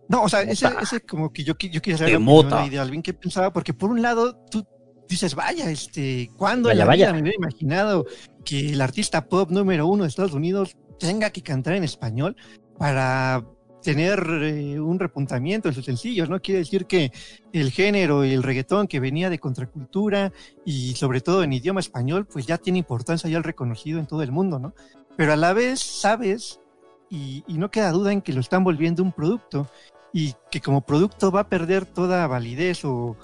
No, 0.08 0.24
o 0.24 0.30
sea, 0.30 0.42
ese, 0.42 0.68
ese 0.82 1.02
como 1.02 1.32
que 1.32 1.44
yo, 1.44 1.54
yo 1.60 1.82
quería 1.82 1.98
saber 1.98 2.20
la 2.20 2.68
de 2.70 2.80
Alvin, 2.80 3.02
¿qué 3.02 3.14
pensaba? 3.14 3.52
Porque 3.54 3.74
por 3.74 3.90
un 3.90 4.02
lado, 4.02 4.36
tú 4.52 4.66
dices, 5.10 5.34
vaya, 5.36 5.70
este, 5.70 6.30
¿cuándo 6.38 6.68
Vaya, 6.70 6.74
en 6.74 6.80
la 6.80 6.86
vaya. 6.86 7.06
vida 7.08 7.14
me 7.14 7.22
hubiera 7.22 7.36
imaginado 7.38 8.06
que 8.46 8.72
el 8.72 8.82
artista 8.82 9.26
pop 9.28 9.50
número 9.50 9.88
uno 9.88 10.04
de 10.04 10.10
Estados 10.10 10.34
Unidos 10.34 10.76
tenga 11.04 11.32
que 11.32 11.42
cantar 11.42 11.74
en 11.74 11.84
español 11.84 12.38
para 12.78 13.44
tener 13.82 14.26
eh, 14.42 14.80
un 14.80 14.98
repuntamiento 14.98 15.68
en 15.68 15.76
sus 15.76 15.84
sencillos, 15.84 16.30
¿no? 16.30 16.40
Quiere 16.42 16.60
decir 16.60 16.86
que 16.86 17.12
el 17.52 17.72
género 17.72 18.24
y 18.24 18.32
el 18.32 18.42
reggaetón 18.42 18.88
que 18.88 19.02
venía 19.02 19.30
de 19.30 19.38
contracultura 19.38 20.32
y 20.64 20.96
sobre 20.96 21.20
todo 21.20 21.44
en 21.44 21.52
idioma 21.52 21.82
español, 21.82 22.26
pues 22.26 22.46
ya 22.46 22.58
tiene 22.58 22.80
importancia 22.80 23.30
ya 23.30 23.38
el 23.38 23.44
reconocido 23.44 24.00
en 24.00 24.08
todo 24.08 24.24
el 24.24 24.32
mundo, 24.32 24.60
¿no? 24.60 24.74
Pero 25.18 25.34
a 25.34 25.36
la 25.36 25.52
vez 25.52 25.82
sabes 25.82 26.62
y, 27.10 27.44
no 27.50 27.70
queda 27.70 27.92
duda 27.92 28.14
en 28.14 28.22
que 28.22 28.32
lo 28.32 28.40
están 28.40 28.64
volviendo 28.64 29.04
un 29.04 29.12
producto 29.12 29.68
y 30.14 30.34
que 30.50 30.62
como 30.62 30.86
producto 30.86 31.32
va 31.32 31.42
a 31.42 31.50
perder 31.50 31.86
toda 31.86 32.28
validez 32.28 32.86
o, 32.86 33.18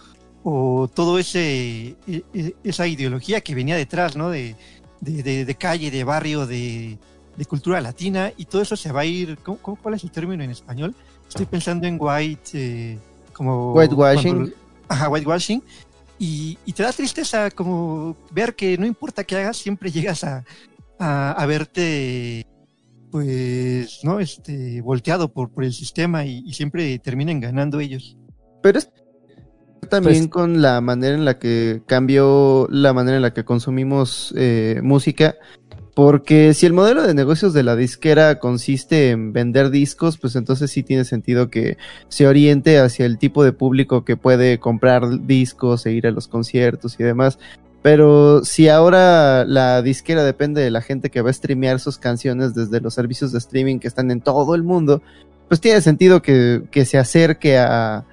o 0.44 0.90
todo 0.94 1.18
ese 1.18 1.96
e- 2.08 2.24
e- 2.34 2.56
esa 2.66 2.88
ideología 2.88 3.40
que 3.40 3.56
venía 3.56 3.78
detrás, 3.78 4.18
¿no? 4.18 4.30
De 4.30 4.58
calle, 5.58 5.92
de 5.92 6.04
barrio, 6.04 6.46
de, 6.46 7.00
de 7.40 7.46
cultura 7.46 7.80
latina 7.82 8.32
y 8.38 8.46
todo 8.46 8.62
eso 8.62 8.76
se 8.76 8.92
va 8.92 9.02
a 9.02 9.06
ir. 9.06 9.38
¿cómo, 9.44 9.58
cómo- 9.60 9.78
cuál 9.82 9.96
es 9.96 10.04
el 10.04 10.12
término 10.12 10.44
en 10.44 10.52
español? 10.52 10.94
Estoy 11.28 11.46
pensando 11.46 11.88
en 11.88 11.98
white, 12.00 12.50
eh, 12.54 13.00
como 13.34 13.74
Whitewashing. 13.74 14.36
cuando- 14.36 14.56
ajá, 14.90 15.10
whitewashing. 15.10 15.64
Y, 16.20 16.58
y 16.66 16.74
te 16.74 16.84
da 16.84 16.92
tristeza 16.92 17.50
como 17.50 18.16
ver 18.32 18.54
que 18.56 18.78
no 18.78 18.86
importa 18.86 19.24
qué 19.24 19.38
hagas, 19.38 19.56
siempre 19.58 19.90
llegas 19.90 20.24
a, 20.26 20.44
a, 21.00 21.32
a 21.32 21.46
verte 21.46 22.46
pues, 23.10 24.02
¿no? 24.04 24.20
Este, 24.20 24.82
volteado 24.82 25.32
por, 25.32 25.50
por 25.50 25.64
el 25.64 25.74
sistema 25.74 26.26
y, 26.26 26.44
y 26.46 26.54
siempre 26.54 27.00
terminan 27.00 27.40
ganando 27.40 27.80
ellos. 27.80 28.18
Pero 28.62 28.78
es 28.80 28.92
también 29.90 30.24
Pues- 30.24 30.30
con 30.30 30.62
la 30.62 30.82
manera 30.82 31.16
en 31.16 31.26
la 31.26 31.40
que 31.40 31.82
cambió 31.88 32.68
la 32.70 32.92
manera 32.94 33.16
en 33.16 33.24
la 33.24 33.34
que 33.34 33.46
consumimos 33.46 34.34
eh, 34.38 34.80
música. 34.84 35.36
Porque 36.00 36.54
si 36.54 36.66
el 36.66 36.72
modelo 36.72 37.06
de 37.06 37.14
negocios 37.14 37.52
de 37.52 37.62
la 37.62 37.76
disquera 37.76 38.40
consiste 38.40 39.10
en 39.10 39.34
vender 39.34 39.70
discos, 39.70 40.18
pues 40.18 40.38
entonces 40.38 40.72
sí 40.72 40.82
tiene 40.82 41.04
sentido 41.04 41.50
que 41.50 41.78
se 42.08 42.26
oriente 42.26 42.80
hacia 42.80 43.06
el 43.06 43.18
tipo 43.18 43.44
de 43.44 43.52
público 43.52 44.06
que 44.06 44.16
puede 44.16 44.62
comprar 44.62 45.26
discos 45.28 45.86
e 45.86 45.92
ir 45.92 46.08
a 46.08 46.12
los 46.12 46.30
conciertos 46.30 46.98
y 46.98 47.04
demás. 47.04 47.38
Pero 47.82 48.46
si 48.46 48.70
ahora 48.70 49.44
la 49.44 49.82
disquera 49.82 50.24
depende 50.24 50.62
de 50.62 50.72
la 50.72 50.82
gente 50.82 51.10
que 51.10 51.20
va 51.22 51.32
a 51.32 51.34
streamear 51.34 51.82
sus 51.82 51.98
canciones 51.98 52.56
desde 52.56 52.80
los 52.80 52.94
servicios 52.94 53.34
de 53.34 53.40
streaming 53.40 53.80
que 53.80 53.90
están 53.90 54.10
en 54.10 54.22
todo 54.22 54.56
el 54.56 54.64
mundo, 54.64 55.02
pues 55.50 55.60
tiene 55.60 55.82
sentido 55.82 56.22
que, 56.22 56.62
que 56.72 56.86
se 56.86 56.98
acerque 56.98 57.58
a, 57.58 58.06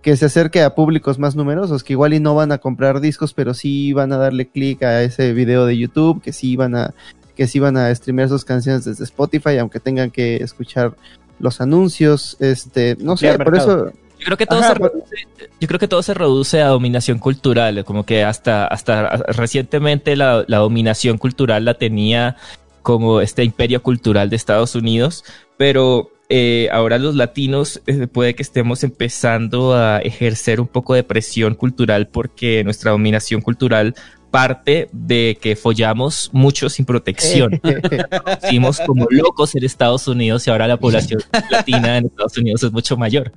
que 0.00 0.16
se 0.16 0.24
acerque 0.24 0.62
a 0.62 0.74
públicos 0.74 1.18
más 1.18 1.36
numerosos, 1.36 1.84
que 1.84 1.92
igual 1.92 2.14
y 2.14 2.20
no 2.20 2.34
van 2.34 2.52
a 2.52 2.58
comprar 2.58 3.00
discos, 3.00 3.34
pero 3.34 3.52
sí 3.52 3.92
van 3.92 4.14
a 4.14 4.16
darle 4.16 4.48
clic 4.48 4.82
a 4.82 5.02
ese 5.02 5.34
video 5.34 5.66
de 5.66 5.76
YouTube, 5.76 6.22
que 6.22 6.32
sí 6.32 6.56
van 6.56 6.74
a, 6.74 6.94
que 7.34 7.46
sí 7.46 7.58
van 7.58 7.76
a 7.76 7.94
streamear 7.94 8.28
sus 8.28 8.44
canciones 8.44 8.84
desde 8.84 9.04
Spotify, 9.04 9.58
aunque 9.58 9.80
tengan 9.80 10.10
que 10.10 10.36
escuchar 10.36 10.94
los 11.38 11.60
anuncios, 11.60 12.36
este, 12.40 12.96
no 13.00 13.16
sé, 13.16 13.36
por 13.38 13.50
mercado. 13.52 13.88
eso, 13.88 13.98
Yo 14.18 14.24
creo 14.26 14.36
que 14.36 14.46
todo 14.46 14.60
Ajá, 14.60 14.68
se 14.68 14.74
reduce, 14.74 15.16
yo 15.60 15.68
creo 15.68 15.80
que 15.80 15.88
todo 15.88 16.02
se 16.02 16.14
reduce 16.14 16.62
a 16.62 16.68
dominación 16.68 17.18
cultural, 17.18 17.84
como 17.84 18.04
que 18.06 18.24
hasta, 18.24 18.66
hasta 18.66 19.16
recientemente 19.28 20.16
la, 20.16 20.44
la 20.46 20.58
dominación 20.58 21.18
cultural 21.18 21.64
la 21.64 21.74
tenía 21.74 22.36
como 22.82 23.20
este 23.20 23.42
imperio 23.44 23.82
cultural 23.82 24.30
de 24.30 24.36
Estados 24.36 24.74
Unidos, 24.74 25.24
pero 25.56 26.10
eh, 26.30 26.68
ahora 26.72 26.98
los 26.98 27.14
latinos 27.14 27.82
eh, 27.86 28.06
puede 28.06 28.34
que 28.34 28.42
estemos 28.42 28.82
empezando 28.82 29.74
a 29.74 29.98
ejercer 29.98 30.60
un 30.60 30.66
poco 30.66 30.94
de 30.94 31.02
presión 31.02 31.54
cultural 31.54 32.08
porque 32.08 32.64
nuestra 32.64 32.92
dominación 32.92 33.42
cultural 33.42 33.94
parte 34.34 34.88
de 34.90 35.38
que 35.40 35.54
follamos 35.54 36.28
mucho 36.32 36.68
sin 36.68 36.84
protección. 36.84 37.60
Hicimos 38.42 38.80
como 38.84 39.06
locos 39.08 39.54
en 39.54 39.62
Estados 39.62 40.08
Unidos 40.08 40.44
y 40.44 40.50
ahora 40.50 40.66
la 40.66 40.76
población 40.76 41.22
latina 41.52 41.98
en 41.98 42.06
Estados 42.06 42.36
Unidos 42.36 42.64
es 42.64 42.72
mucho 42.72 42.96
mayor. 42.96 43.30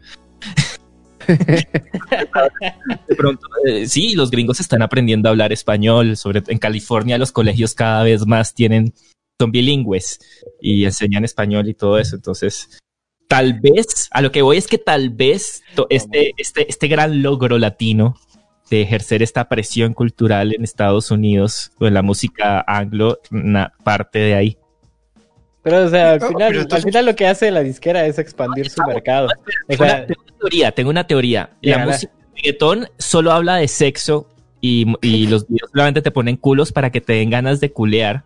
De 1.27 3.15
pronto, 3.15 3.45
eh, 3.67 3.87
sí, 3.87 4.15
los 4.15 4.31
gringos 4.31 4.59
están 4.59 4.81
aprendiendo 4.81 5.29
a 5.29 5.33
hablar 5.33 5.53
español. 5.53 6.17
Sobre 6.17 6.41
en 6.47 6.57
California, 6.57 7.19
los 7.19 7.31
colegios 7.31 7.75
cada 7.75 8.01
vez 8.01 8.25
más 8.25 8.55
tienen, 8.55 8.91
son 9.39 9.51
bilingües 9.51 10.17
y 10.59 10.85
enseñan 10.85 11.23
español 11.25 11.69
y 11.69 11.75
todo 11.75 11.99
eso. 11.99 12.15
Entonces, 12.15 12.79
tal 13.27 13.59
vez, 13.59 14.07
a 14.09 14.23
lo 14.23 14.31
que 14.31 14.41
voy 14.41 14.57
es 14.57 14.65
que 14.65 14.79
tal 14.79 15.11
vez 15.11 15.61
este, 15.89 16.31
este, 16.37 16.67
este 16.67 16.87
gran 16.87 17.21
logro 17.21 17.59
latino 17.59 18.15
de 18.69 18.81
ejercer 18.81 19.23
esta 19.23 19.47
presión 19.47 19.93
cultural 19.93 20.53
en 20.53 20.63
Estados 20.63 21.11
Unidos 21.11 21.71
o 21.79 21.87
en 21.87 21.93
la 21.93 22.01
música 22.01 22.63
anglo, 22.67 23.19
parte 23.83 24.19
de 24.19 24.35
ahí. 24.35 24.57
Pero, 25.63 25.85
o 25.85 25.89
sea, 25.89 26.13
al 26.13 26.21
final, 26.21 26.47
pero 26.49 26.61
entonces- 26.61 26.85
al 26.85 26.91
final 26.91 27.05
lo 27.05 27.15
que 27.15 27.27
hace 27.27 27.51
la 27.51 27.61
disquera 27.61 28.05
es 28.05 28.19
expandir 28.19 28.69
su 28.69 28.81
mercado. 28.83 29.27
O 29.27 29.29
Tengo 29.67 29.83
sea, 29.85 29.95
una, 29.97 30.05
tengo 30.05 30.21
una 30.23 30.37
teoría, 30.39 30.71
tengo 30.71 30.89
una 30.89 31.07
teoría. 31.07 31.49
La 31.61 31.85
música 31.85 32.11
de 32.13 32.35
reggaetón 32.35 32.87
solo 32.97 33.31
habla 33.31 33.55
de 33.57 33.67
sexo 33.67 34.27
y, 34.61 34.85
y 35.01 35.27
los 35.27 35.47
videos 35.47 35.69
solamente 35.71 36.01
te 36.01 36.11
ponen 36.11 36.37
culos 36.37 36.71
para 36.71 36.89
que 36.91 37.01
te 37.01 37.13
den 37.13 37.29
ganas 37.29 37.59
de 37.59 37.71
culear, 37.71 38.23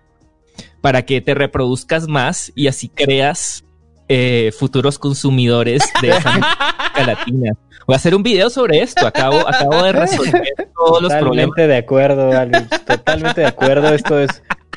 para 0.82 1.03
que 1.03 1.20
te 1.22 1.34
reproduzcas 1.34 2.08
más 2.08 2.52
y 2.56 2.68
así 2.68 2.90
creas 2.90 3.64
eh, 4.08 4.52
futuros 4.58 5.00
consumidores 5.00 5.82
de 6.02 6.10
esa 6.10 6.32
música 6.32 7.03
latina. 7.08 7.53
Voy 7.88 7.93
a 7.93 7.98
hacer 7.98 8.16
un 8.16 8.24
video 8.24 8.50
sobre 8.50 8.82
esto. 8.82 9.06
Acabo, 9.08 9.40
acabo 9.48 9.82
de 9.84 9.92
resolver 9.92 10.43
todos 10.76 11.01
los 11.01 11.11
problemas. 11.14 11.56
totalmente 11.56 11.68
de 11.68 11.77
acuerdo, 11.77 12.32
Alvin, 12.32 12.68
Totalmente 12.85 13.42
de 13.42 13.48
acuerdo. 13.48 13.93
Esto 13.93 14.19
es 14.19 14.30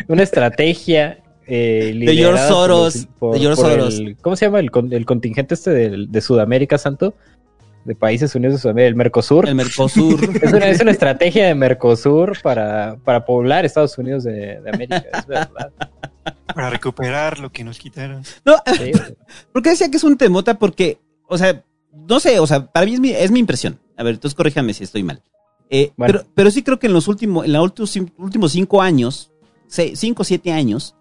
una 0.08 0.22
estrategia. 0.22 1.18
Eh, 1.46 1.90
George 1.92 1.98
liderada 1.98 2.48
por 2.48 2.56
Soros, 2.56 3.08
por- 3.18 3.34
de 3.34 3.40
George 3.40 3.60
Soros. 3.60 3.94
el- 3.98 4.16
¿Cómo 4.22 4.34
se 4.36 4.46
llama 4.46 4.60
el, 4.60 4.70
con- 4.70 4.92
el 4.92 5.04
contingente 5.04 5.54
este 5.54 5.70
de, 5.70 6.20
Sudamérica, 6.22 6.78
Santo? 6.78 7.14
De 7.84 7.94
países 7.94 8.34
unidos 8.34 8.54
de 8.54 8.60
Sudamérica, 8.62 8.88
el 8.88 8.94
Mercosur. 8.94 9.46
El 9.46 9.54
Mercosur. 9.54 10.18
Es 10.42 10.52
una, 10.54 10.66
es 10.68 10.80
una 10.80 10.90
estrategia 10.90 11.46
de 11.46 11.54
Mercosur 11.54 12.40
para, 12.42 12.96
para 13.04 13.26
poblar 13.26 13.66
Estados 13.66 13.98
Unidos 13.98 14.24
de, 14.24 14.58
de 14.62 14.70
América, 14.70 15.04
es 15.12 15.26
verdad. 15.26 15.70
Para 16.54 16.70
recuperar 16.70 17.38
lo 17.40 17.52
que 17.52 17.62
nos 17.62 17.78
quitaron. 17.78 18.22
No, 18.46 18.54
Sí, 18.78 18.92
¿por 19.52 19.60
qué 19.62 19.70
decía 19.70 19.90
que 19.90 19.98
es 19.98 20.04
un 20.04 20.16
temota? 20.16 20.54
Porque, 20.58 20.96
o 21.28 21.36
sea, 21.36 21.62
no 22.08 22.20
sé, 22.20 22.38
o 22.40 22.46
sea, 22.46 22.66
para 22.66 22.86
mí 22.86 22.94
es 22.94 23.00
mi, 23.00 23.10
es 23.10 23.30
mi 23.30 23.40
impresión. 23.40 23.78
A 23.96 24.02
ver, 24.02 24.14
entonces 24.14 24.34
corríjame 24.34 24.74
si 24.74 24.84
estoy 24.84 25.02
mal. 25.02 25.22
Eh, 25.70 25.92
Bueno. 25.96 26.12
pero, 26.20 26.26
pero 26.34 26.50
sí 26.50 26.62
creo 26.62 26.78
que 26.78 26.86
en 26.88 26.92
los 26.92 27.08
últimos, 27.08 27.44
en 27.46 27.52
los 27.52 27.62
últimos, 28.18 28.52
cinco 28.52 28.82
años, 28.82 29.30
se- 29.66 29.96
cinco 29.96 30.22
o 30.22 30.24
siete 30.24 30.52
años, 30.52 30.94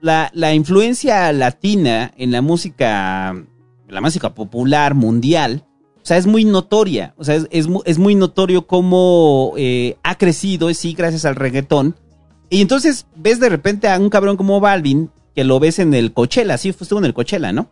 la, 0.00 0.30
la 0.34 0.54
influencia 0.54 1.30
latina 1.32 2.12
en 2.16 2.32
la 2.32 2.40
música, 2.42 3.30
en 3.30 3.48
la 3.94 4.00
música 4.00 4.34
popular 4.34 4.94
mundial, 4.94 5.64
o 6.02 6.06
sea, 6.06 6.16
es 6.16 6.26
muy 6.26 6.44
notoria. 6.46 7.12
O 7.18 7.24
sea, 7.24 7.34
es, 7.34 7.46
es, 7.50 7.66
es 7.84 7.98
muy 7.98 8.14
notorio 8.14 8.66
cómo 8.66 9.52
eh, 9.58 9.96
ha 10.02 10.16
crecido, 10.16 10.72
sí, 10.72 10.94
gracias 10.94 11.24
al 11.26 11.36
reggaetón. 11.36 11.94
Y 12.48 12.62
entonces 12.62 13.06
ves 13.16 13.38
de 13.38 13.48
repente 13.50 13.86
a 13.88 13.98
un 13.98 14.08
cabrón 14.08 14.36
como 14.38 14.58
Balvin, 14.60 15.10
que 15.34 15.44
lo 15.44 15.60
ves 15.60 15.78
en 15.78 15.92
el 15.94 16.12
Coachella, 16.14 16.56
sí, 16.56 16.70
estuvo 16.70 16.98
en 16.98 17.04
el 17.04 17.14
Coachella, 17.14 17.52
¿no? 17.52 17.68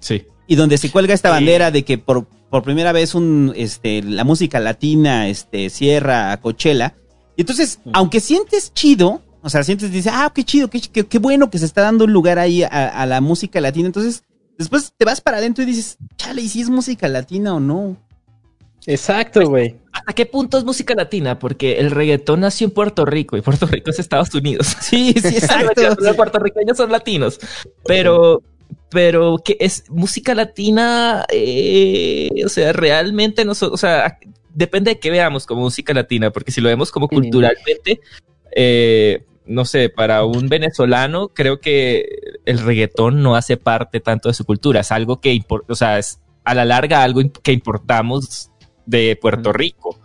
Sí. 0.00 0.24
Y 0.46 0.56
donde 0.56 0.78
se 0.78 0.90
cuelga 0.90 1.14
esta 1.14 1.30
bandera 1.30 1.70
de 1.70 1.84
que 1.84 1.98
por, 1.98 2.26
por 2.50 2.62
primera 2.62 2.92
vez 2.92 3.14
un, 3.14 3.52
este, 3.56 4.02
la 4.02 4.24
música 4.24 4.60
latina 4.60 5.28
este, 5.28 5.70
cierra 5.70 6.32
a 6.32 6.40
Coachella. 6.40 6.94
Y 7.36 7.42
entonces, 7.42 7.80
aunque 7.92 8.20
sientes 8.20 8.72
chido, 8.72 9.22
o 9.42 9.50
sea, 9.50 9.62
sientes, 9.62 9.92
dices, 9.92 10.12
ah, 10.14 10.32
qué 10.34 10.44
chido, 10.44 10.68
qué, 10.68 10.80
qué, 10.80 11.06
qué 11.06 11.18
bueno 11.18 11.50
que 11.50 11.58
se 11.58 11.66
está 11.66 11.82
dando 11.82 12.04
un 12.04 12.12
lugar 12.12 12.38
ahí 12.38 12.62
a, 12.62 12.68
a 12.68 13.06
la 13.06 13.20
música 13.20 13.60
latina. 13.60 13.86
Entonces, 13.86 14.22
después 14.58 14.92
te 14.96 15.04
vas 15.04 15.20
para 15.20 15.38
adentro 15.38 15.62
y 15.64 15.66
dices, 15.66 15.98
chale, 16.16 16.42
¿y 16.42 16.48
si 16.48 16.60
es 16.60 16.70
música 16.70 17.08
latina 17.08 17.54
o 17.54 17.60
no? 17.60 17.96
Exacto, 18.86 19.48
güey. 19.48 19.76
¿Hasta 19.92 20.12
qué 20.12 20.26
punto 20.26 20.58
es 20.58 20.64
música 20.64 20.94
latina? 20.94 21.38
Porque 21.38 21.78
el 21.78 21.90
reggaetón 21.90 22.40
nació 22.40 22.66
en 22.66 22.70
Puerto 22.70 23.04
Rico 23.04 23.36
y 23.36 23.40
Puerto 23.42 23.66
Rico 23.66 23.90
es 23.90 23.98
Estados 23.98 24.32
Unidos. 24.34 24.76
Sí, 24.80 25.14
sí, 25.20 25.28
exacto. 25.36 25.82
Los 25.98 26.16
puertorriqueños 26.16 26.76
son 26.76 26.92
latinos. 26.92 27.40
Pero, 27.84 28.42
pero 28.90 29.38
que 29.44 29.56
es 29.60 29.84
música 29.90 30.34
latina, 30.34 31.24
eh, 31.30 32.30
o 32.44 32.48
sea, 32.48 32.72
realmente 32.72 33.44
nosotros, 33.44 33.74
o 33.74 33.76
sea, 33.76 34.18
depende 34.54 34.92
de 34.92 35.00
qué 35.00 35.10
veamos 35.10 35.44
como 35.46 35.62
música 35.62 35.92
latina, 35.92 36.30
porque 36.30 36.52
si 36.52 36.60
lo 36.60 36.68
vemos 36.68 36.90
como 36.90 37.08
culturalmente, 37.08 38.00
eh, 38.54 39.24
no 39.44 39.64
sé, 39.64 39.90
para 39.90 40.24
un 40.24 40.48
venezolano, 40.48 41.28
creo 41.28 41.60
que 41.60 42.06
el 42.46 42.58
reggaetón 42.58 43.22
no 43.22 43.36
hace 43.36 43.56
parte 43.56 44.00
tanto 44.00 44.28
de 44.28 44.34
su 44.34 44.44
cultura. 44.44 44.80
Es 44.80 44.90
algo 44.92 45.20
que, 45.20 45.34
impor- 45.34 45.64
o 45.68 45.74
sea, 45.74 45.98
es 45.98 46.20
a 46.44 46.54
la 46.54 46.64
larga 46.64 47.02
algo 47.02 47.20
que 47.42 47.52
importamos 47.52 48.50
de 48.86 49.16
Puerto 49.20 49.52
Rico. 49.52 50.00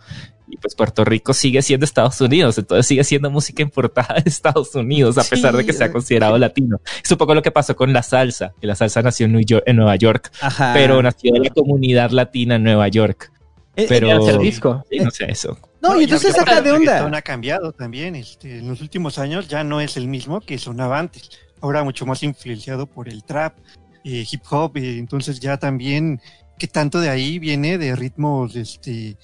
Y 0.54 0.58
pues 0.58 0.74
Puerto 0.74 1.02
Rico 1.02 1.32
sigue 1.32 1.62
siendo 1.62 1.84
Estados 1.84 2.20
Unidos, 2.20 2.58
entonces 2.58 2.84
sigue 2.86 3.04
siendo 3.04 3.30
música 3.30 3.62
importada 3.62 4.16
de 4.20 4.28
Estados 4.28 4.74
Unidos, 4.74 5.16
a 5.16 5.24
pesar 5.24 5.56
de 5.56 5.64
que 5.64 5.72
sea 5.72 5.90
considerado 5.90 6.36
latino. 6.36 6.78
Es 7.02 7.10
un 7.10 7.16
poco 7.16 7.34
lo 7.34 7.40
que 7.40 7.50
pasó 7.50 7.74
con 7.74 7.90
la 7.94 8.02
salsa, 8.02 8.52
que 8.60 8.66
la 8.66 8.74
salsa 8.74 9.00
nació 9.00 9.24
en, 9.24 9.32
New 9.32 9.40
York- 9.46 9.62
en 9.66 9.76
Nueva 9.76 9.96
York, 9.96 10.30
Ajá. 10.42 10.72
pero 10.74 11.02
nació 11.02 11.32
de 11.32 11.40
la 11.40 11.48
comunidad 11.48 12.10
latina 12.10 12.56
en 12.56 12.64
Nueva 12.64 12.86
York. 12.88 13.32
Eh, 13.76 13.86
Pero 13.88 14.08
Era 14.08 14.18
hacer 14.18 14.38
disco. 14.40 14.84
sí, 14.90 14.98
no 14.98 15.10
sé 15.10 15.24
eso. 15.30 15.56
No, 15.80 15.98
y 15.98 16.04
entonces 16.04 16.34
saca 16.36 16.58
el 16.58 16.64
de 16.64 16.72
onda. 16.72 17.16
ha 17.16 17.22
cambiado 17.22 17.72
también. 17.72 18.14
Este, 18.14 18.58
en 18.58 18.68
los 18.68 18.82
últimos 18.82 19.16
años 19.18 19.48
ya 19.48 19.64
no 19.64 19.80
es 19.80 19.96
el 19.96 20.06
mismo 20.08 20.42
que 20.42 20.58
sonaba 20.58 20.98
antes. 20.98 21.30
Ahora 21.62 21.82
mucho 21.82 22.04
más 22.04 22.22
influenciado 22.22 22.86
por 22.86 23.08
el 23.08 23.24
trap, 23.24 23.56
eh, 24.04 24.26
hip 24.30 24.42
hop. 24.50 24.76
eh, 24.76 24.98
entonces 24.98 25.40
ya 25.40 25.56
también, 25.56 26.20
que 26.58 26.66
tanto 26.66 27.00
de 27.00 27.08
ahí 27.08 27.38
viene 27.38 27.78
de 27.78 27.96
ritmos, 27.96 28.54
este, 28.56 29.16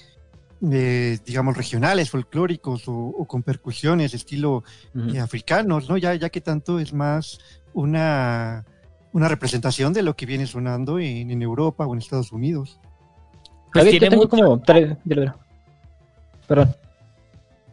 eh, 0.73 1.19
digamos, 1.25 1.57
regionales, 1.57 2.11
folclóricos 2.11 2.89
o, 2.89 2.93
o 2.95 3.27
con 3.27 3.43
percusiones, 3.43 4.15
estilo 4.15 4.65
eh, 5.15 5.21
africanos, 5.21 5.89
¿no? 5.89 5.97
Ya, 5.97 6.15
ya 6.15 6.31
que 6.31 6.41
tanto 6.41 6.79
es 6.79 6.93
más 6.93 7.39
una, 7.75 8.65
una 9.13 9.29
representación 9.29 9.93
de 9.93 10.03
lo 10.03 10.15
que 10.17 10.27
viene 10.27 10.47
sonando 10.47 10.99
en, 10.99 11.31
en 11.31 11.43
Europa 11.43 11.87
o 11.87 11.93
en 11.95 11.99
Estados 12.01 12.33
Unidos. 12.33 12.81
Pues 13.73 13.85
David, 13.85 13.93
yo 13.93 13.99
tiene 14.01 14.11
tengo 14.11 14.23
mucho- 14.25 14.37
como 14.43 14.61
tres... 14.61 14.97
Perdón. 16.47 16.75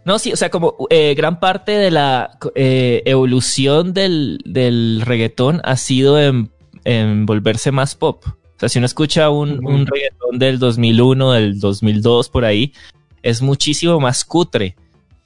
No, 0.03 0.19
sí, 0.19 0.31
o 0.33 0.35
sea, 0.35 0.51
como 0.51 0.75
eh, 0.91 1.15
gran 1.15 1.39
parte 1.39 1.71
de 1.71 1.89
la 1.89 2.37
eh, 2.53 3.01
evolución 3.05 3.93
del, 3.93 4.39
del 4.45 5.01
reggaetón 5.03 5.61
ha 5.63 5.77
sido 5.77 6.19
en, 6.21 6.51
en 6.83 7.25
volverse 7.25 7.71
más 7.71 7.95
pop. 7.95 8.23
Sea, 8.65 8.69
si 8.69 8.79
uno 8.79 8.85
escucha 8.85 9.29
un, 9.29 9.65
un 9.65 9.85
reggaetón 9.85 10.39
del 10.39 10.59
2001, 10.59 11.31
del 11.33 11.59
2002, 11.59 12.29
por 12.29 12.45
ahí, 12.45 12.73
es 13.21 13.41
muchísimo 13.41 13.99
más 13.99 14.25
cutre, 14.25 14.75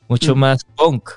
mucho 0.07 0.35
más 0.35 0.63
punk. 0.75 1.09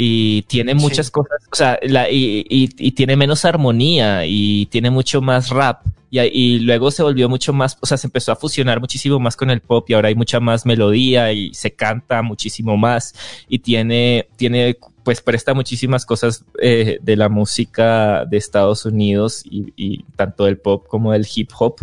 Y 0.00 0.42
tiene 0.42 0.74
muchas 0.74 1.10
cosas, 1.10 1.38
o 1.50 1.56
sea, 1.56 1.78
la- 1.82 2.10
y, 2.10 2.44
y- 2.48 2.68
y 2.78 2.92
tiene 2.92 3.16
menos 3.16 3.44
armonía 3.44 4.26
y 4.26 4.66
tiene 4.66 4.90
mucho 4.90 5.20
más 5.20 5.48
rap. 5.50 5.82
Y, 6.10 6.20
y 6.20 6.58
luego 6.60 6.90
se 6.90 7.02
volvió 7.02 7.28
mucho 7.28 7.52
más, 7.52 7.76
o 7.80 7.86
sea, 7.86 7.96
se 7.98 8.06
empezó 8.06 8.30
a 8.32 8.36
fusionar 8.36 8.80
muchísimo 8.80 9.18
más 9.18 9.36
con 9.36 9.50
el 9.50 9.60
pop 9.60 9.90
y 9.90 9.94
ahora 9.94 10.08
hay 10.08 10.14
mucha 10.14 10.40
más 10.40 10.64
melodía 10.66 11.32
y 11.32 11.52
se 11.52 11.72
canta 11.72 12.22
muchísimo 12.22 12.76
más 12.76 13.14
y 13.48 13.58
tiene, 13.58 14.28
tiene, 14.36 14.76
pues 15.08 15.22
presta 15.22 15.54
muchísimas 15.54 16.04
cosas 16.04 16.44
eh, 16.60 16.98
de 17.00 17.16
la 17.16 17.30
música 17.30 18.26
de 18.26 18.36
Estados 18.36 18.84
Unidos 18.84 19.42
y, 19.42 20.04
tanto 20.16 20.44
del 20.44 20.58
pop 20.58 20.86
como 20.86 21.12
del 21.12 21.26
hip 21.34 21.48
hop. 21.58 21.76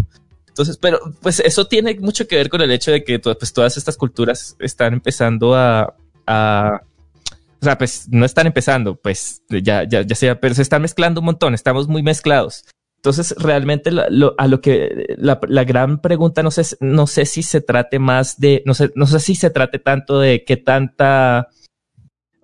Entonces, 0.48 0.78
pero 0.78 1.00
pues 1.24 1.40
eso 1.40 1.66
tiene 1.66 1.96
mucho 2.00 2.28
que 2.28 2.36
ver 2.36 2.50
con 2.50 2.62
el 2.62 2.70
hecho 2.70 2.92
de 2.92 3.04
que 3.04 3.18
pues, 3.18 3.52
todas 3.52 3.78
estas 3.78 3.98
culturas 3.98 4.56
están 4.60 4.94
empezando 4.94 5.56
a, 5.56 5.96
o 6.28 7.66
sea, 7.66 7.80
pues 7.80 8.08
no 8.12 8.28
están 8.28 8.46
empezando, 8.46 8.96
pues 8.96 9.42
ya, 9.50 9.86
ya, 9.86 10.04
ya 10.04 10.16
sea, 10.16 10.40
pero 10.40 10.54
se 10.54 10.62
están 10.62 10.84
mezclando 10.84 11.22
un 11.22 11.26
montón, 11.26 11.56
estamos 11.56 11.88
muy 11.88 12.04
mezclados. 12.04 12.64
Entonces, 12.98 13.34
realmente 13.40 13.90
a 13.90 14.48
lo 14.48 14.62
que 14.62 15.16
la, 15.18 15.40
la 15.48 15.64
gran 15.64 16.00
pregunta 16.00 16.44
no 16.44 16.52
sé, 16.52 16.78
no 16.80 17.08
sé 17.08 17.26
si 17.26 17.42
se 17.42 17.62
trate 17.62 17.98
más 17.98 18.40
de, 18.40 18.62
no 18.68 18.76
sé, 18.76 18.92
no 18.94 19.08
sé 19.08 19.20
si 19.20 19.34
se 19.34 19.50
trate 19.50 19.80
tanto 19.80 20.20
de 20.20 20.44
qué 20.44 20.58
tanta, 20.58 21.50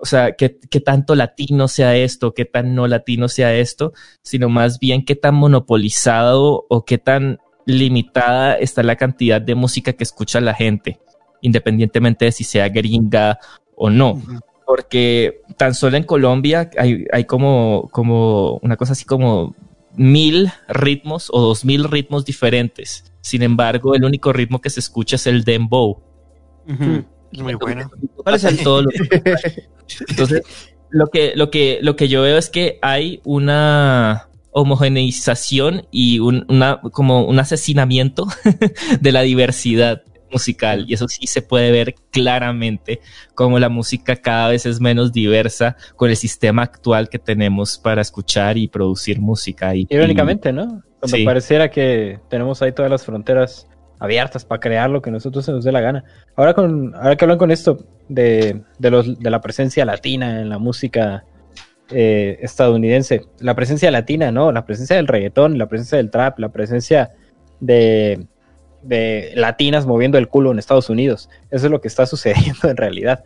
o 0.01 0.05
sea, 0.05 0.33
qué, 0.33 0.57
qué 0.69 0.79
tanto 0.79 1.15
latino 1.15 1.67
sea 1.67 1.95
esto, 1.95 2.33
qué 2.33 2.45
tan 2.45 2.73
no 2.73 2.87
latino 2.87 3.27
sea 3.27 3.53
esto, 3.53 3.93
sino 4.23 4.49
más 4.49 4.79
bien 4.79 5.05
qué 5.05 5.15
tan 5.15 5.35
monopolizado 5.35 6.65
o 6.69 6.85
qué 6.85 6.97
tan 6.97 7.39
limitada 7.65 8.55
está 8.55 8.81
la 8.81 8.95
cantidad 8.95 9.39
de 9.39 9.55
música 9.55 9.93
que 9.93 10.03
escucha 10.03 10.41
la 10.41 10.55
gente, 10.55 10.99
independientemente 11.41 12.25
de 12.25 12.31
si 12.31 12.43
sea 12.43 12.69
gringa 12.69 13.37
o 13.75 13.89
no. 13.89 14.21
Porque 14.65 15.41
tan 15.57 15.75
solo 15.75 15.97
en 15.97 16.03
Colombia 16.03 16.69
hay, 16.77 17.05
hay 17.11 17.25
como, 17.25 17.89
como 17.91 18.57
una 18.63 18.77
cosa 18.77 18.93
así 18.93 19.05
como 19.05 19.53
mil 19.95 20.49
ritmos 20.67 21.29
o 21.31 21.41
dos 21.41 21.65
mil 21.65 21.83
ritmos 21.83 22.25
diferentes. 22.25 23.11
Sin 23.21 23.43
embargo, 23.43 23.93
el 23.93 24.03
único 24.03 24.33
ritmo 24.33 24.61
que 24.61 24.69
se 24.69 24.79
escucha 24.79 25.17
es 25.17 25.27
el 25.27 25.43
dembow. 25.43 26.01
Es 27.31 27.39
muy 27.41 27.53
bueno. 27.55 27.89
¿Cuál 28.17 28.35
es 28.35 28.43
el- 28.43 28.63
Todo 28.63 28.83
lo- 28.83 28.89
Entonces, 30.09 30.41
lo 30.89 31.07
que, 31.07 31.33
lo 31.35 31.49
que, 31.49 31.79
lo 31.81 31.95
que 31.95 32.07
yo 32.07 32.21
veo 32.21 32.37
es 32.37 32.49
que 32.49 32.79
hay 32.81 33.21
una 33.23 34.27
homogeneización 34.51 35.87
y 35.91 36.19
un, 36.19 36.45
una, 36.49 36.81
como 36.91 37.25
un 37.25 37.39
asesinamiento 37.39 38.25
de 39.01 39.11
la 39.11 39.21
diversidad 39.21 40.01
musical. 40.31 40.85
Y 40.87 40.93
eso 40.93 41.07
sí 41.07 41.27
se 41.27 41.41
puede 41.41 41.71
ver 41.71 41.95
claramente 42.11 43.01
como 43.35 43.59
la 43.59 43.69
música 43.69 44.15
cada 44.15 44.49
vez 44.49 44.65
es 44.65 44.79
menos 44.79 45.11
diversa 45.11 45.75
con 45.95 46.09
el 46.09 46.15
sistema 46.17 46.63
actual 46.63 47.09
que 47.09 47.19
tenemos 47.19 47.77
para 47.77 48.01
escuchar 48.01 48.57
y 48.57 48.67
producir 48.67 49.19
música. 49.19 49.75
Y, 49.75 49.87
Irónicamente, 49.89 50.51
¿no? 50.53 50.83
Cuando 50.99 51.17
Sí. 51.17 51.25
pareciera 51.25 51.69
que 51.69 52.19
tenemos 52.29 52.61
ahí 52.61 52.71
todas 52.73 52.91
las 52.91 53.03
fronteras 53.05 53.67
abiertas 54.01 54.43
para 54.43 54.59
crear 54.59 54.89
lo 54.89 55.01
que 55.01 55.11
nosotros 55.11 55.45
se 55.45 55.51
nos 55.51 55.63
dé 55.63 55.71
la 55.71 55.79
gana. 55.79 56.03
Ahora 56.35 56.55
con, 56.55 56.93
ahora 56.95 57.15
que 57.15 57.23
hablan 57.23 57.37
con 57.37 57.51
esto 57.51 57.85
de, 58.09 58.63
de 58.79 58.91
los, 58.91 59.19
de 59.19 59.29
la 59.29 59.41
presencia 59.41 59.85
latina 59.85 60.41
en 60.41 60.49
la 60.49 60.57
música 60.57 61.23
eh, 61.91 62.39
estadounidense, 62.41 63.21
la 63.39 63.55
presencia 63.55 63.91
latina, 63.91 64.31
¿no? 64.31 64.51
La 64.51 64.65
presencia 64.65 64.95
del 64.95 65.07
reggaetón, 65.07 65.59
la 65.59 65.67
presencia 65.67 65.99
del 65.99 66.09
trap, 66.09 66.39
la 66.39 66.49
presencia 66.49 67.11
de, 67.59 68.25
de 68.81 69.33
latinas 69.35 69.85
moviendo 69.85 70.17
el 70.17 70.27
culo 70.27 70.51
en 70.51 70.57
Estados 70.57 70.89
Unidos. 70.89 71.29
Eso 71.51 71.67
es 71.67 71.71
lo 71.71 71.79
que 71.79 71.87
está 71.87 72.05
sucediendo 72.07 72.69
en 72.69 72.77
realidad. 72.77 73.23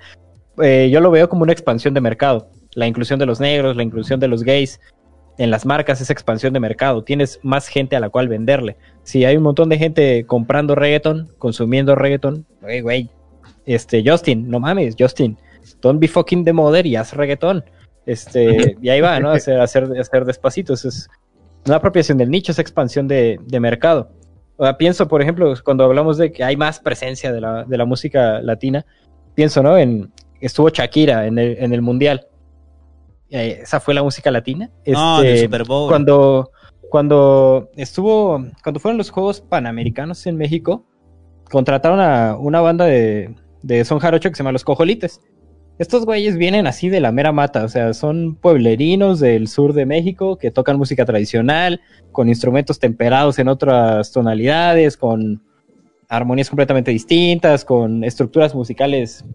Eh, 0.61 0.89
yo 0.91 0.99
lo 0.99 1.09
veo 1.09 1.29
como 1.29 1.43
una 1.43 1.53
expansión 1.53 1.93
de 1.93 2.01
mercado. 2.01 2.49
La 2.73 2.85
inclusión 2.85 3.17
de 3.17 3.25
los 3.25 3.39
negros, 3.39 3.77
la 3.77 3.83
inclusión 3.83 4.19
de 4.19 4.27
los 4.27 4.43
gays, 4.43 4.81
en 5.37 5.51
las 5.51 5.65
marcas 5.65 6.01
es 6.01 6.09
expansión 6.09 6.53
de 6.53 6.59
mercado. 6.59 7.03
Tienes 7.03 7.39
más 7.43 7.67
gente 7.67 7.95
a 7.95 7.99
la 7.99 8.09
cual 8.09 8.27
venderle. 8.27 8.77
Si 9.03 9.25
hay 9.25 9.37
un 9.37 9.43
montón 9.43 9.69
de 9.69 9.77
gente 9.77 10.25
comprando 10.25 10.75
reggaeton, 10.75 11.29
consumiendo 11.37 11.95
reggaeton, 11.95 12.45
güey, 12.61 12.81
güey. 12.81 13.09
Este, 13.65 14.03
Justin, 14.05 14.49
no 14.49 14.59
mames, 14.59 14.95
Justin. 14.97 15.37
Don't 15.81 15.99
be 15.99 16.07
fucking 16.07 16.45
the 16.45 16.53
mother 16.53 16.85
y 16.85 16.95
haz 16.95 17.13
reggaetón. 17.13 17.63
Este, 18.05 18.77
y 18.81 18.89
ahí 18.89 19.01
va, 19.01 19.19
¿no? 19.19 19.31
Hacer, 19.31 19.59
hacer, 19.59 19.89
hacer 19.99 20.25
despacito. 20.25 20.73
Eso 20.73 20.89
es 20.89 21.09
una 21.65 21.77
apropiación 21.77 22.17
del 22.17 22.29
nicho, 22.29 22.51
es 22.51 22.59
expansión 22.59 23.07
de, 23.07 23.39
de 23.45 23.59
mercado. 23.59 24.11
O 24.57 24.63
sea, 24.63 24.77
pienso, 24.77 25.07
por 25.07 25.21
ejemplo, 25.21 25.53
cuando 25.63 25.83
hablamos 25.83 26.17
de 26.17 26.31
que 26.31 26.43
hay 26.43 26.55
más 26.55 26.79
presencia 26.79 27.31
de 27.33 27.41
la, 27.41 27.65
de 27.65 27.77
la 27.77 27.85
música 27.85 28.39
latina, 28.41 28.85
pienso, 29.33 29.61
¿no? 29.61 29.77
En, 29.77 30.11
estuvo 30.39 30.69
Shakira 30.69 31.27
en 31.27 31.37
el, 31.37 31.57
en 31.59 31.73
el 31.73 31.81
Mundial. 31.81 32.27
Eh, 33.29 33.59
esa 33.63 33.79
fue 33.79 33.93
la 33.93 34.03
música 34.03 34.31
latina. 34.31 34.69
No, 34.85 35.21
en 35.21 35.25
el 35.25 35.33
Este, 35.33 35.45
Super 35.45 35.63
Bowl. 35.65 35.89
Cuando, 35.89 36.51
cuando 36.89 37.69
estuvo, 37.75 38.45
cuando 38.63 38.79
fueron 38.79 38.97
los 38.97 39.09
Juegos 39.09 39.41
Panamericanos 39.41 40.25
en 40.27 40.37
México, 40.37 40.85
contrataron 41.49 41.99
a 41.99 42.37
una 42.37 42.61
banda 42.61 42.85
de, 42.85 43.35
de 43.61 43.85
son 43.85 43.99
jarocho 43.99 44.29
que 44.29 44.35
se 44.35 44.43
llama 44.43 44.51
Los 44.51 44.63
Cojolites. 44.63 45.21
Estos 45.77 46.05
güeyes 46.05 46.37
vienen 46.37 46.67
así 46.67 46.87
de 46.87 47.01
la 47.01 47.11
mera 47.11 47.33
mata, 47.33 47.65
o 47.65 47.67
sea, 47.67 47.93
son 47.93 48.35
pueblerinos 48.35 49.19
del 49.19 49.49
sur 49.49 49.73
de 49.73 49.85
México 49.85 50.37
que 50.37 50.49
tocan 50.49 50.77
música 50.77 51.03
tradicional, 51.03 51.81
con 52.13 52.29
instrumentos 52.29 52.79
temperados 52.79 53.39
en 53.39 53.49
otras 53.49 54.13
tonalidades, 54.13 54.95
con 54.95 55.43
armonías 56.07 56.49
completamente 56.49 56.91
distintas, 56.91 57.65
con 57.65 58.05
estructuras 58.05 58.55
musicales 58.55 59.25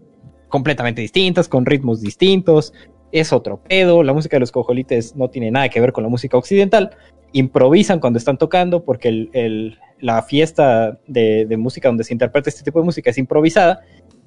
completamente 0.47 1.01
distintas, 1.01 1.47
con 1.47 1.65
ritmos 1.65 2.01
distintos. 2.01 2.73
Es 3.11 3.33
otro 3.33 3.61
pedo, 3.61 4.03
la 4.03 4.13
música 4.13 4.37
de 4.37 4.41
los 4.41 4.51
cojolites 4.51 5.15
no 5.15 5.29
tiene 5.29 5.51
nada 5.51 5.69
que 5.69 5.81
ver 5.81 5.91
con 5.91 6.03
la 6.03 6.09
música 6.09 6.37
occidental. 6.37 6.91
Improvisan 7.33 7.99
cuando 7.99 8.17
están 8.19 8.37
tocando 8.37 8.83
porque 8.83 9.27
la 9.99 10.21
fiesta 10.23 10.99
de, 11.07 11.45
de 11.45 11.57
música 11.57 11.89
donde 11.89 12.03
se 12.03 12.13
interpreta 12.13 12.49
este 12.49 12.63
tipo 12.63 12.79
de 12.79 12.85
música 12.85 13.09
es 13.09 13.17
improvisada. 13.17 13.81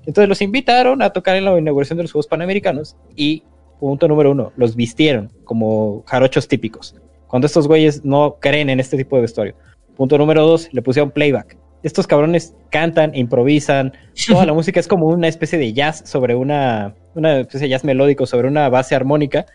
Entonces 0.07 0.29
los 0.29 0.43
invitaron 0.43 1.03
a 1.03 1.11
tocar 1.11 1.37
en 1.37 1.45
la 1.45 1.59
inauguración 1.59 1.97
de 1.97 2.05
los 2.05 2.13
Juegos 2.13 2.27
Panamericanos 2.27 2.97
y, 3.17 3.43
punto 3.81 4.07
número 4.07 4.33
uno, 4.33 4.53
los 4.57 4.77
vistieron 4.77 5.33
como 5.45 6.03
jarochos 6.07 6.47
típicos. 6.47 6.95
Cuando 7.27 7.47
estos 7.47 7.67
güeyes 7.67 8.05
no 8.05 8.37
creen 8.39 8.71
en 8.71 8.81
este 8.81 8.97
tipo 8.97 9.17
de 9.17 9.23
vestuario. 9.23 9.55
Punto 9.97 10.19
número 10.19 10.47
dos, 10.47 10.69
le 10.73 10.83
pusieron 10.83 11.11
playback. 11.11 11.57
Estos 11.85 12.07
cabrones 12.09 12.55
cantan, 12.71 13.15
improvisan, 13.15 13.93
toda 14.27 14.45
la 14.47 14.53
música 14.59 14.81
es 14.81 14.89
como 14.89 15.07
una 15.07 15.29
especie 15.29 15.59
de 15.59 15.73
jazz 15.73 16.03
sobre 16.05 16.35
una, 16.35 16.95
una 17.15 17.39
especie 17.41 17.61
de 17.67 17.69
jazz 17.69 17.85
melódico 17.85 18.27
sobre 18.27 18.49
una 18.49 18.69
base 18.69 18.97
armónica. 18.97 19.47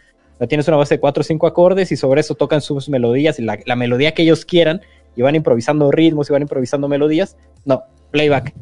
Tienes 0.47 0.67
una 0.69 0.77
base 0.77 0.95
de 0.95 0.99
cuatro 1.01 1.19
o 1.19 1.23
cinco 1.25 1.47
acordes 1.47 1.91
y 1.91 1.97
sobre 1.97 2.21
eso 2.21 2.33
tocan 2.35 2.61
sus 2.61 2.87
melodías 2.87 3.39
y 3.39 3.43
la, 3.43 3.59
la 3.65 3.75
melodía 3.75 4.13
que 4.13 4.21
ellos 4.21 4.45
quieran 4.45 4.79
y 5.17 5.21
van 5.21 5.35
improvisando 5.35 5.91
ritmos 5.91 6.29
y 6.29 6.33
van 6.33 6.43
improvisando 6.43 6.87
melodías. 6.87 7.35
No, 7.65 7.83
playback. 8.11 8.53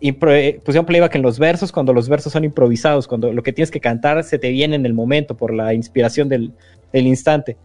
impro- 0.00 0.30
eh, 0.36 0.60
pusieron 0.64 0.86
playback 0.86 1.16
en 1.16 1.22
los 1.22 1.40
versos 1.40 1.72
cuando 1.72 1.92
los 1.92 2.08
versos 2.08 2.32
son 2.32 2.44
improvisados, 2.44 3.08
cuando 3.08 3.32
lo 3.32 3.42
que 3.42 3.52
tienes 3.52 3.72
que 3.72 3.80
cantar 3.80 4.22
se 4.22 4.38
te 4.38 4.50
viene 4.50 4.76
en 4.76 4.86
el 4.86 4.94
momento 4.94 5.36
por 5.36 5.52
la 5.52 5.74
inspiración 5.74 6.28
del, 6.28 6.52
del 6.92 7.06
instante. 7.08 7.56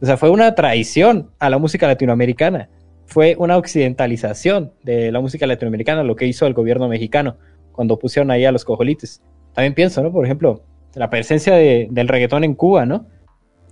O 0.00 0.06
sea, 0.06 0.16
fue 0.16 0.30
una 0.30 0.54
traición 0.54 1.30
a 1.40 1.50
la 1.50 1.58
música 1.58 1.88
latinoamericana. 1.88 2.68
Fue 3.08 3.34
una 3.38 3.56
occidentalización 3.56 4.72
de 4.82 5.10
la 5.10 5.20
música 5.20 5.46
latinoamericana 5.46 6.02
lo 6.04 6.14
que 6.14 6.26
hizo 6.26 6.46
el 6.46 6.52
gobierno 6.52 6.88
mexicano 6.88 7.36
cuando 7.72 7.98
pusieron 7.98 8.30
ahí 8.30 8.44
a 8.44 8.52
los 8.52 8.64
cojolites. 8.64 9.22
También 9.54 9.72
pienso, 9.74 10.02
¿no? 10.02 10.12
Por 10.12 10.24
ejemplo, 10.26 10.62
la 10.94 11.08
presencia 11.08 11.54
de- 11.54 11.88
del 11.90 12.06
reggaetón 12.08 12.44
en 12.44 12.54
Cuba, 12.54 12.84
¿no? 12.84 13.06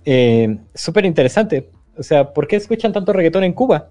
Eh, 0.05 0.57
Súper 0.73 1.05
interesante. 1.05 1.69
O 1.97 2.03
sea, 2.03 2.33
¿por 2.33 2.47
qué 2.47 2.55
escuchan 2.55 2.91
tanto 2.93 3.13
reggaetón 3.13 3.43
en 3.43 3.53
Cuba? 3.53 3.89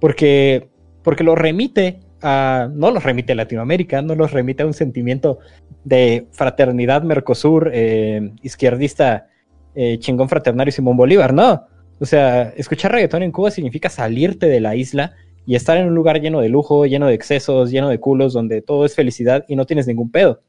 Porque, 0.00 0.68
porque 1.04 1.22
lo 1.24 1.36
remite 1.36 2.00
a, 2.20 2.68
no 2.72 2.90
los 2.90 3.04
remite 3.04 3.32
a 3.32 3.36
Latinoamérica, 3.36 4.02
no 4.02 4.14
los 4.16 4.32
remite 4.32 4.62
a 4.64 4.66
un 4.66 4.74
sentimiento 4.74 5.38
de 5.84 6.26
fraternidad 6.32 7.02
Mercosur, 7.02 7.70
eh, 7.72 8.32
izquierdista, 8.42 9.28
eh, 9.74 9.98
chingón 9.98 10.28
fraternario 10.28 10.72
Simón 10.72 10.96
Bolívar, 10.96 11.32
no. 11.32 11.66
O 12.02 12.04
sea, 12.06 12.48
escuchar 12.56 12.90
reggaetón 12.90 13.22
en 13.22 13.30
Cuba 13.30 13.52
significa 13.52 13.88
salirte 13.88 14.46
de 14.46 14.58
la 14.58 14.74
isla 14.74 15.14
y 15.46 15.54
estar 15.54 15.76
en 15.76 15.86
un 15.86 15.94
lugar 15.94 16.20
lleno 16.20 16.40
de 16.40 16.48
lujo, 16.48 16.84
lleno 16.84 17.06
de 17.06 17.14
excesos, 17.14 17.70
lleno 17.70 17.88
de 17.88 18.00
culos, 18.00 18.32
donde 18.32 18.60
todo 18.60 18.84
es 18.84 18.96
felicidad 18.96 19.44
y 19.46 19.54
no 19.54 19.66
tienes 19.66 19.86
ningún 19.86 20.10
pedo. 20.10 20.42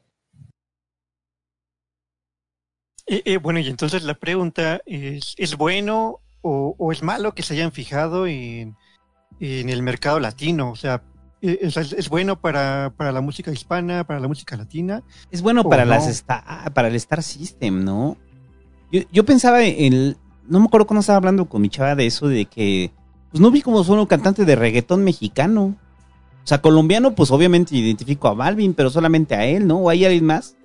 Eh, 3.06 3.22
eh, 3.24 3.36
bueno, 3.36 3.60
y 3.60 3.68
entonces 3.68 4.02
la 4.02 4.14
pregunta 4.14 4.80
es, 4.84 5.34
¿es 5.36 5.56
bueno 5.56 6.20
o, 6.42 6.74
o 6.76 6.90
es 6.90 7.04
malo 7.04 7.36
que 7.36 7.44
se 7.44 7.54
hayan 7.54 7.70
fijado 7.70 8.26
en, 8.26 8.74
en 9.38 9.68
el 9.68 9.80
mercado 9.82 10.18
latino? 10.18 10.72
O 10.72 10.76
sea, 10.76 11.04
eh, 11.40 11.58
¿es, 11.60 11.76
es 11.76 12.08
bueno 12.08 12.40
para, 12.40 12.92
para 12.96 13.12
la 13.12 13.20
música 13.20 13.52
hispana, 13.52 14.04
para 14.04 14.18
la 14.18 14.26
música 14.26 14.56
latina? 14.56 15.04
Es 15.30 15.40
bueno 15.40 15.60
¿O 15.60 15.68
para 15.68 15.84
no? 15.84 15.90
las 15.90 16.08
esta- 16.08 16.64
para 16.74 16.88
el 16.88 16.96
Star 16.96 17.22
System, 17.22 17.84
¿no? 17.84 18.16
Yo, 18.90 19.02
yo 19.12 19.24
pensaba 19.24 19.62
en 19.64 19.92
el, 19.92 20.16
no 20.48 20.60
me 20.60 20.66
acuerdo 20.66 20.86
cuando 20.86 21.00
estaba 21.00 21.16
hablando 21.18 21.46
con 21.46 21.62
mi 21.62 21.68
chava 21.68 21.94
de 21.94 22.06
eso, 22.06 22.28
de 22.28 22.44
que 22.46 22.90
pues 23.30 23.40
no 23.40 23.50
vi 23.50 23.62
como 23.62 23.82
solo 23.84 24.06
cantante 24.06 24.44
de 24.44 24.56
reggaetón 24.56 25.02
mexicano. 25.04 25.74
O 26.44 26.46
sea, 26.46 26.60
colombiano, 26.60 27.14
pues 27.14 27.30
obviamente 27.30 27.74
identifico 27.76 28.28
a 28.28 28.34
Balvin, 28.34 28.74
pero 28.74 28.90
solamente 28.90 29.34
a 29.34 29.46
él, 29.46 29.66
¿no? 29.66 29.78
¿O 29.78 29.90
hay 29.90 30.04
alguien 30.04 30.26
más? 30.26 30.56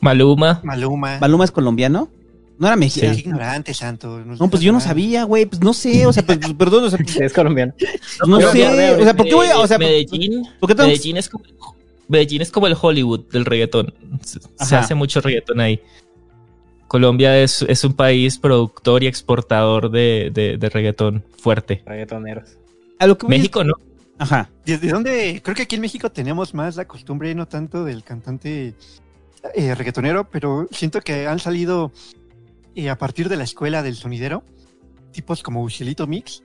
Maluma. 0.00 0.60
Maluma. 0.64 1.18
¿Maluma 1.20 1.44
es 1.44 1.50
colombiano? 1.50 2.08
No 2.58 2.66
era 2.66 2.76
mexicano. 2.76 3.14
ignorante, 3.14 3.72
Santo. 3.74 4.20
No, 4.20 4.48
pues 4.48 4.62
yo 4.62 4.70
no 4.70 4.80
sabía, 4.80 5.24
güey, 5.24 5.46
pues 5.46 5.62
no 5.62 5.72
sé, 5.72 6.06
o 6.06 6.12
sea, 6.12 6.24
pues, 6.24 6.38
pues, 6.38 6.52
perdón, 6.54 6.84
o 6.84 6.90
sea, 6.90 6.98
pues, 6.98 7.16
Es 7.20 7.32
colombiano. 7.32 7.72
no 8.26 8.36
Pero 8.38 8.52
sé, 8.52 8.94
o 9.00 9.02
sea, 9.04 9.16
¿por 9.16 9.26
qué 9.26 9.34
voy 9.34 9.46
a, 9.48 9.58
o 9.58 9.66
sea, 9.66 9.78
Medellín, 9.78 10.42
¿por 10.60 10.68
qué 10.68 10.74
tenemos- 10.74 10.92
Medellín 10.98 11.16
es 11.16 11.28
como 11.28 11.44
Medellín 12.08 12.42
es 12.42 12.50
como 12.50 12.66
el 12.66 12.76
Hollywood 12.80 13.20
del 13.30 13.44
reggaetón. 13.46 13.94
Se, 14.22 14.40
se 14.64 14.76
hace 14.76 14.94
mucho 14.94 15.20
reggaetón 15.20 15.60
ahí. 15.60 15.80
Colombia 16.90 17.38
es, 17.38 17.62
es 17.62 17.84
un 17.84 17.92
país 17.94 18.36
productor 18.36 19.04
y 19.04 19.06
exportador 19.06 19.92
de, 19.92 20.32
de, 20.34 20.56
de 20.58 20.68
reggaetón 20.68 21.22
fuerte. 21.38 21.84
Reggaetoneros. 21.86 22.56
a 22.98 23.06
lo 23.06 23.16
que 23.16 23.26
voy 23.26 23.36
es- 23.36 23.40
México 23.42 23.62
no. 23.62 23.74
Ajá. 24.18 24.50
¿Desde 24.66 24.88
dónde? 24.88 25.40
Creo 25.40 25.54
que 25.54 25.62
aquí 25.62 25.76
en 25.76 25.82
México 25.82 26.10
tenemos 26.10 26.52
más 26.52 26.74
la 26.74 26.86
costumbre, 26.86 27.32
no 27.36 27.46
tanto 27.46 27.84
del 27.84 28.02
cantante 28.02 28.74
eh, 29.54 29.74
reggaetonero, 29.76 30.28
pero 30.28 30.66
siento 30.72 31.00
que 31.00 31.28
han 31.28 31.38
salido 31.38 31.92
eh, 32.74 32.90
a 32.90 32.98
partir 32.98 33.28
de 33.28 33.36
la 33.36 33.44
escuela 33.44 33.84
del 33.84 33.94
sonidero, 33.94 34.42
tipos 35.12 35.44
como 35.44 35.62
Ucielito 35.62 36.08
Mix, 36.08 36.42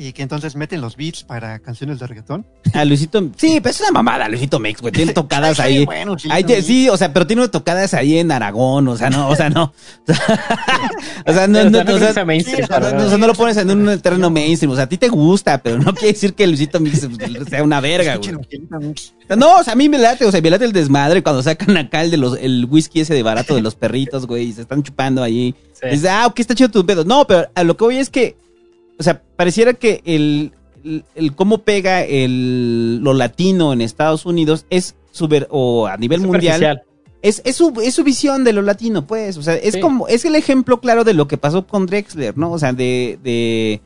y 0.00 0.12
que 0.12 0.22
entonces 0.22 0.54
meten 0.54 0.80
los 0.80 0.96
beats 0.96 1.24
para 1.24 1.58
canciones 1.58 1.98
de 1.98 2.06
reggaetón. 2.06 2.46
A 2.72 2.84
Luisito, 2.84 3.20
sí, 3.36 3.58
pero 3.60 3.70
es 3.70 3.80
una 3.80 3.90
mamada, 3.90 4.28
Luisito 4.28 4.60
Mex, 4.60 4.80
güey, 4.80 4.92
tiene 4.92 5.12
tocadas 5.14 5.58
ahí. 5.58 5.84
bueno, 5.84 6.16
Ay, 6.30 6.44
sí, 6.62 6.88
o 6.88 6.96
sea, 6.96 7.12
pero 7.12 7.26
tiene 7.26 7.48
tocadas 7.48 7.94
ahí 7.94 8.16
en 8.18 8.30
Aragón, 8.30 8.86
o 8.86 8.96
sea, 8.96 9.10
no, 9.10 9.28
o 9.28 9.34
sea, 9.34 9.50
no. 9.50 9.74
o 11.26 11.32
sea, 11.32 11.48
no, 11.48 11.62
O 11.62 11.64
no, 11.64 11.84
sea, 11.84 12.24
no 12.24 13.06
o 13.06 13.08
sea, 13.08 13.18
lo 13.18 13.34
pones 13.34 13.56
en 13.56 13.70
un 13.70 14.00
terreno 14.00 14.30
mainstream, 14.30 14.70
o 14.70 14.76
sea, 14.76 14.84
a 14.84 14.88
ti 14.88 14.98
te 14.98 15.08
gusta, 15.08 15.58
pero 15.58 15.78
no 15.78 15.92
quiere 15.94 16.12
decir 16.12 16.34
que 16.34 16.46
Luisito 16.46 16.78
Mix 16.78 17.08
sea 17.50 17.64
una 17.64 17.80
verga, 17.80 18.16
güey. 18.16 18.30
No, 19.36 19.56
o 19.56 19.64
sea, 19.64 19.72
a 19.72 19.76
mí 19.76 19.88
me 19.88 19.98
late, 19.98 20.24
o 20.24 20.30
sea, 20.30 20.40
me 20.40 20.48
late 20.48 20.64
el 20.64 20.72
desmadre 20.72 21.24
cuando 21.24 21.42
sacan 21.42 21.76
acá 21.76 22.02
el 22.02 22.12
de 22.12 22.18
los, 22.18 22.38
el 22.38 22.66
whisky 22.70 23.00
ese 23.00 23.14
de 23.14 23.24
barato 23.24 23.56
de 23.56 23.62
los 23.62 23.74
perritos, 23.74 24.28
güey, 24.28 24.44
y 24.44 24.52
se 24.52 24.62
están 24.62 24.84
chupando 24.84 25.24
ahí. 25.24 25.56
Sí. 25.72 25.88
Dices, 25.90 26.08
ah, 26.08 26.26
ok, 26.28 26.38
está 26.38 26.54
chido 26.54 26.70
tu 26.70 26.86
pedo. 26.86 27.04
No, 27.04 27.26
pero 27.26 27.48
a 27.52 27.64
lo 27.64 27.76
que 27.76 27.84
voy 27.84 27.98
es 27.98 28.10
que, 28.10 28.36
o 28.98 29.02
sea, 29.02 29.22
pareciera 29.36 29.74
que 29.74 30.02
el, 30.04 30.52
el, 30.84 31.04
el 31.14 31.34
cómo 31.34 31.58
pega 31.58 32.02
el, 32.02 32.98
lo 32.98 33.14
latino 33.14 33.72
en 33.72 33.80
Estados 33.80 34.26
Unidos 34.26 34.66
es 34.70 34.94
super, 35.12 35.46
o 35.50 35.86
a 35.86 35.96
nivel 35.96 36.20
mundial, 36.20 36.82
es, 37.22 37.42
es, 37.44 37.56
su, 37.56 37.72
es 37.82 37.94
su 37.94 38.04
visión 38.04 38.44
de 38.44 38.52
lo 38.52 38.62
latino, 38.62 39.06
pues. 39.06 39.36
O 39.36 39.42
sea, 39.42 39.54
es 39.54 39.74
Sí. 39.74 39.80
como, 39.80 40.06
es 40.08 40.24
el 40.24 40.34
ejemplo 40.36 40.80
claro 40.80 41.02
de 41.04 41.14
lo 41.14 41.26
que 41.26 41.36
pasó 41.36 41.66
con 41.66 41.86
Drexler, 41.86 42.36
¿no? 42.38 42.52
O 42.52 42.58
sea, 42.58 42.72
de, 42.72 43.18
de, 43.24 43.80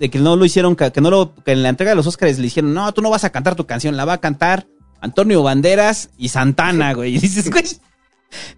de 0.00 0.08
que 0.10 0.18
no 0.18 0.34
lo 0.34 0.44
hicieron, 0.44 0.74
que 0.74 1.00
no 1.00 1.10
lo, 1.10 1.34
que 1.44 1.52
en 1.52 1.62
la 1.62 1.68
entrega 1.68 1.92
de 1.92 1.96
los 1.96 2.06
Oscars 2.08 2.36
le 2.38 2.44
dijeron, 2.44 2.74
no, 2.74 2.92
tú 2.92 3.00
no 3.02 3.10
vas 3.10 3.24
a 3.24 3.30
cantar 3.30 3.54
tu 3.54 3.66
canción, 3.66 3.96
la 3.96 4.04
va 4.04 4.14
a 4.14 4.18
cantar 4.18 4.66
Antonio 5.00 5.42
Banderas 5.44 6.10
y 6.18 6.28
Santana, 6.30 6.94
güey. 6.94 7.14
Y 7.14 7.18
dices, 7.18 7.48
güey, 7.50 7.64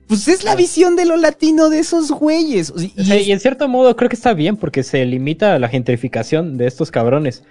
pues 0.07 0.27
es 0.29 0.45
la 0.45 0.57
visión 0.57 0.97
de 0.97 1.07
lo 1.07 1.17
latino 1.17 1.71
de 1.71 1.79
esos 1.79 2.11
güeyes. 2.11 2.73
Y 2.77 3.01
O 3.01 3.05
sea, 3.05 3.17
es- 3.17 3.27
y 3.29 3.33
en 3.33 3.41
cierto 3.41 3.69
modo 3.69 3.95
creo 3.97 4.09
que 4.09 4.17
está 4.17 4.35
bien 4.35 4.57
porque 4.57 4.83
se 4.83 5.05
limita 5.05 5.55
a 5.55 5.59
la 5.59 5.69
gentrificación 5.69 6.57
de 6.57 6.67
estos 6.67 6.91
cabrones. 6.91 7.45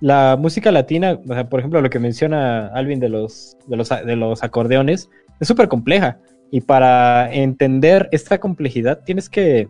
La 0.00 0.36
música 0.38 0.70
latina, 0.72 1.18
o 1.26 1.32
sea, 1.34 1.48
por 1.48 1.60
ejemplo, 1.60 1.80
lo 1.80 1.90
que 1.90 1.98
menciona 1.98 2.66
Alvin 2.68 3.00
de 3.00 3.08
los, 3.08 3.56
de 3.66 3.76
los, 3.76 3.88
de 3.88 4.16
los 4.16 4.42
acordeones, 4.42 5.08
es 5.40 5.48
súper 5.48 5.68
compleja. 5.68 6.18
Y 6.50 6.60
para 6.60 7.32
entender 7.32 8.08
esta 8.12 8.38
complejidad 8.38 9.00
tienes 9.04 9.28
que, 9.28 9.68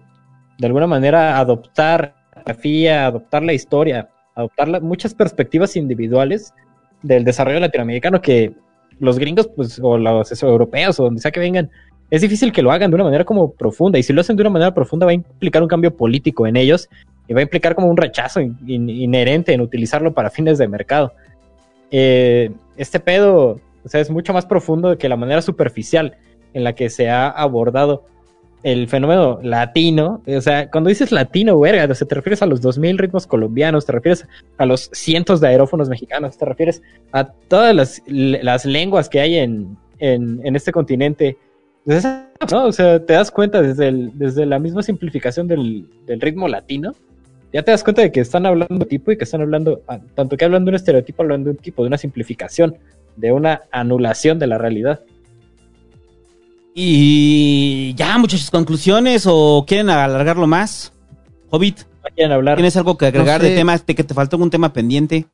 de 0.59 0.67
alguna 0.67 0.87
manera, 0.87 1.39
adoptar 1.39 2.15
la 2.45 3.07
adoptar 3.07 3.43
la 3.43 3.53
historia, 3.53 4.09
adoptar 4.35 4.69
la- 4.69 4.81
muchas 4.81 5.15
perspectivas 5.15 5.75
individuales 5.77 6.53
del 7.03 7.25
desarrollo 7.25 7.61
latinoamericano 7.61 8.21
que 8.21 8.53
los 8.99 9.19
gringos, 9.19 9.49
pues, 9.55 9.79
o 9.83 9.97
los 9.99 10.33
eso, 10.33 10.49
europeos, 10.49 10.99
o 11.01 11.05
donde 11.05 11.21
sea 11.21 11.31
que 11.31 11.41
vengan, 11.41 11.71
es 12.11 12.21
difícil 12.23 12.53
que 12.53 12.63
lo 12.63 12.71
hagan 12.71 12.91
de 12.91 12.95
una 12.95 13.05
manera 13.05 13.25
como 13.25 13.51
profunda. 13.53 13.99
Y 13.99 14.03
si 14.03 14.13
lo 14.13 14.21
hacen 14.21 14.37
de 14.37 14.43
una 14.43 14.51
manera 14.51 14.73
profunda, 14.75 15.07
va 15.07 15.11
a 15.13 15.15
implicar 15.15 15.63
un 15.63 15.69
cambio 15.69 15.97
político 15.97 16.47
en 16.47 16.57
ellos 16.57 16.89
y 17.27 17.35
va 17.35 17.41
a 17.41 17.43
implicar 17.43 17.75
como 17.75 17.89
un 17.89 17.97
rechazo 17.97 18.41
in- 18.41 18.57
in- 18.67 18.89
inherente 18.89 19.53
en 19.53 19.61
utilizarlo 19.61 20.15
para 20.15 20.31
fines 20.31 20.59
de 20.59 20.69
mercado. 20.69 21.13
Eh, 21.91 22.51
este 22.77 23.01
pedo, 23.01 23.61
o 23.85 23.89
sea, 23.89 24.01
es 24.01 24.11
mucho 24.11 24.33
más 24.33 24.47
profundo 24.47 24.97
que 24.99 25.09
la 25.09 25.17
manera 25.17 25.43
superficial 25.43 26.17
en 26.55 26.65
la 26.65 26.75
que 26.75 26.91
se 26.91 27.11
ha 27.11 27.29
abordado 27.29 28.05
el 28.63 28.89
fenómeno 28.89 29.39
latino. 29.43 30.23
O 30.27 30.41
sea, 30.41 30.71
cuando 30.71 30.89
dices 30.89 31.13
latino, 31.13 31.59
verga, 31.59 31.91
o 31.91 31.95
sea, 31.95 32.07
te 32.07 32.15
refieres 32.15 32.43
a 32.43 32.47
los 32.47 32.61
2000 32.61 32.99
ritmos 32.99 33.27
colombianos, 33.27 33.85
te 33.87 33.93
refieres 33.93 34.27
a 34.59 34.67
los 34.67 34.91
cientos 34.93 35.41
de 35.41 35.49
aerófonos 35.49 35.89
mexicanos, 35.89 36.39
te 36.39 36.45
refieres 36.45 36.83
a 37.13 37.25
todas 37.25 37.75
las, 37.75 38.65
lenguas 38.65 39.09
que 39.09 39.21
hay 39.21 39.39
en 39.39 39.77
este 40.57 40.73
continente. 40.73 41.37
Entonces, 41.87 42.13
¿no? 42.51 42.65
O 42.67 42.73
sea, 42.73 43.05
te 43.05 43.13
das 43.13 43.31
cuenta 43.31 43.63
desde, 43.63 43.89
el- 43.89 44.11
desde 44.15 44.45
la 44.45 44.59
misma 44.59 44.83
simplificación 44.83 45.47
del, 45.47 45.87
del 46.07 46.21
ritmo 46.21 46.49
latino, 46.49 46.93
ya 47.53 47.63
te 47.63 47.71
das 47.71 47.85
cuenta 47.85 48.03
de 48.03 48.11
que 48.13 48.21
están 48.21 48.45
hablando 48.45 48.75
de 48.75 48.83
un 48.83 48.89
tipo 48.89 49.13
y 49.13 49.17
que 49.17 49.25
están 49.25 49.41
hablando, 49.41 49.81
ah, 49.89 50.01
tanto 50.15 50.37
que 50.37 50.45
hablan 50.45 50.65
de 50.65 50.71
un 50.71 50.75
estereotipo, 50.75 51.23
hablan 51.23 51.45
de 51.45 51.51
un 51.51 51.57
tipo, 51.57 51.83
de 51.83 51.89
una 51.89 51.97
simplificación, 51.99 52.77
de 53.17 53.33
una 53.33 53.63
anulación 53.71 54.39
de 54.39 54.47
la 54.49 54.59
realidad. 54.59 55.01
y 56.79 57.95
ya, 57.95 58.19
muchachos, 58.19 58.51
conclusiones 58.51 59.25
o 59.27 59.65
quieren 59.67 59.89
alargarlo 59.89 60.47
más. 60.47 60.93
Hobbit, 61.49 61.79
No 61.81 62.11
quieren 62.15 62.33
hablar. 62.33 62.57
¿tienes 62.57 62.77
algo 62.77 62.99
que 62.99 63.07
agregar 63.07 63.41
No 63.41 63.45
sé. 63.47 63.51
de 63.51 63.57
temas, 63.57 63.87
de 63.87 63.95
que 63.95 64.05
te 64.05 64.13
faltó 64.13 64.37
algún 64.37 64.51
tema 64.51 64.73
pendiente? 64.75 65.25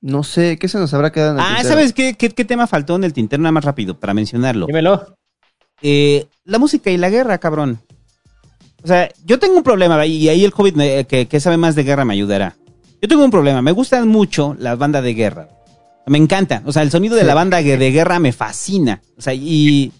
No 0.00 0.22
sé, 0.22 0.58
¿qué 0.58 0.68
se 0.68 0.78
nos 0.78 0.94
habrá 0.94 1.12
quedado 1.12 1.32
en 1.32 1.36
el 1.38 1.42
Ah, 1.44 1.48
tintero? 1.56 1.68
¿sabes 1.74 1.92
qué, 1.92 2.14
qué, 2.14 2.30
qué 2.30 2.44
tema 2.46 2.66
faltó 2.66 2.96
en 2.96 3.04
el 3.04 3.12
tintero? 3.12 3.42
Nada 3.42 3.52
más 3.52 3.64
rápido, 3.64 3.98
para 4.00 4.14
mencionarlo. 4.14 4.66
Dímelo. 4.66 5.14
Eh, 5.86 6.26
la 6.46 6.58
música 6.58 6.90
y 6.90 6.96
la 6.96 7.10
guerra, 7.10 7.36
cabrón. 7.36 7.78
O 8.82 8.86
sea, 8.86 9.10
yo 9.26 9.38
tengo 9.38 9.56
un 9.58 9.62
problema, 9.62 10.04
y 10.06 10.30
ahí 10.30 10.44
el 10.44 10.52
me- 10.74 11.04
que, 11.06 11.26
que 11.28 11.40
sabe 11.40 11.58
más 11.58 11.74
de 11.74 11.84
guerra 11.84 12.06
me 12.06 12.14
ayudará. 12.14 12.56
Yo 13.02 13.08
tengo 13.08 13.22
un 13.22 13.30
problema, 13.30 13.60
me 13.60 13.70
gustan 13.72 14.08
mucho 14.08 14.56
las 14.58 14.78
bandas 14.78 15.04
de 15.04 15.12
guerra. 15.12 15.48
Me 16.06 16.16
encanta, 16.16 16.62
o 16.64 16.72
sea, 16.72 16.82
el 16.82 16.90
sonido 16.90 17.16
de 17.16 17.24
la 17.24 17.34
banda 17.34 17.62
de 17.62 17.76
de 17.76 17.90
guerra 17.90 18.18
me 18.18 18.32
fascina. 18.32 19.02
O 19.18 19.20
sea, 19.20 19.34
y... 19.34 19.92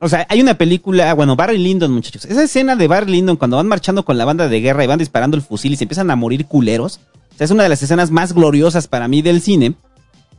O 0.00 0.08
sea, 0.08 0.24
hay 0.28 0.40
una 0.40 0.54
película, 0.54 1.12
bueno, 1.14 1.34
Barry 1.34 1.58
Lyndon, 1.58 1.90
muchachos. 1.92 2.24
Esa 2.24 2.44
escena 2.44 2.76
de 2.76 2.86
Barry 2.86 3.10
Lyndon 3.10 3.36
cuando 3.36 3.56
van 3.56 3.66
marchando 3.66 4.04
con 4.04 4.16
la 4.16 4.24
banda 4.24 4.46
de 4.48 4.60
guerra 4.60 4.84
y 4.84 4.86
van 4.86 5.00
disparando 5.00 5.36
el 5.36 5.42
fusil 5.42 5.72
y 5.72 5.76
se 5.76 5.84
empiezan 5.84 6.08
a 6.12 6.14
morir 6.16 6.46
culeros. 6.46 7.00
O 7.34 7.36
sea, 7.36 7.44
es 7.46 7.50
una 7.50 7.64
de 7.64 7.68
las 7.68 7.82
escenas 7.82 8.12
más 8.12 8.32
gloriosas 8.32 8.86
para 8.86 9.08
mí 9.08 9.22
del 9.22 9.40
cine. 9.40 9.74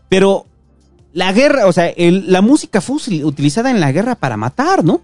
Pero 0.07 0.45
la 1.13 1.31
guerra, 1.33 1.65
o 1.67 1.73
sea, 1.73 1.87
el- 1.87 2.31
la 2.31 2.41
música 2.41 2.81
fue 2.81 2.97
utilizada 3.23 3.71
en 3.71 3.79
la 3.79 3.91
guerra 3.91 4.15
para 4.15 4.37
matar, 4.37 4.83
¿no? 4.83 5.01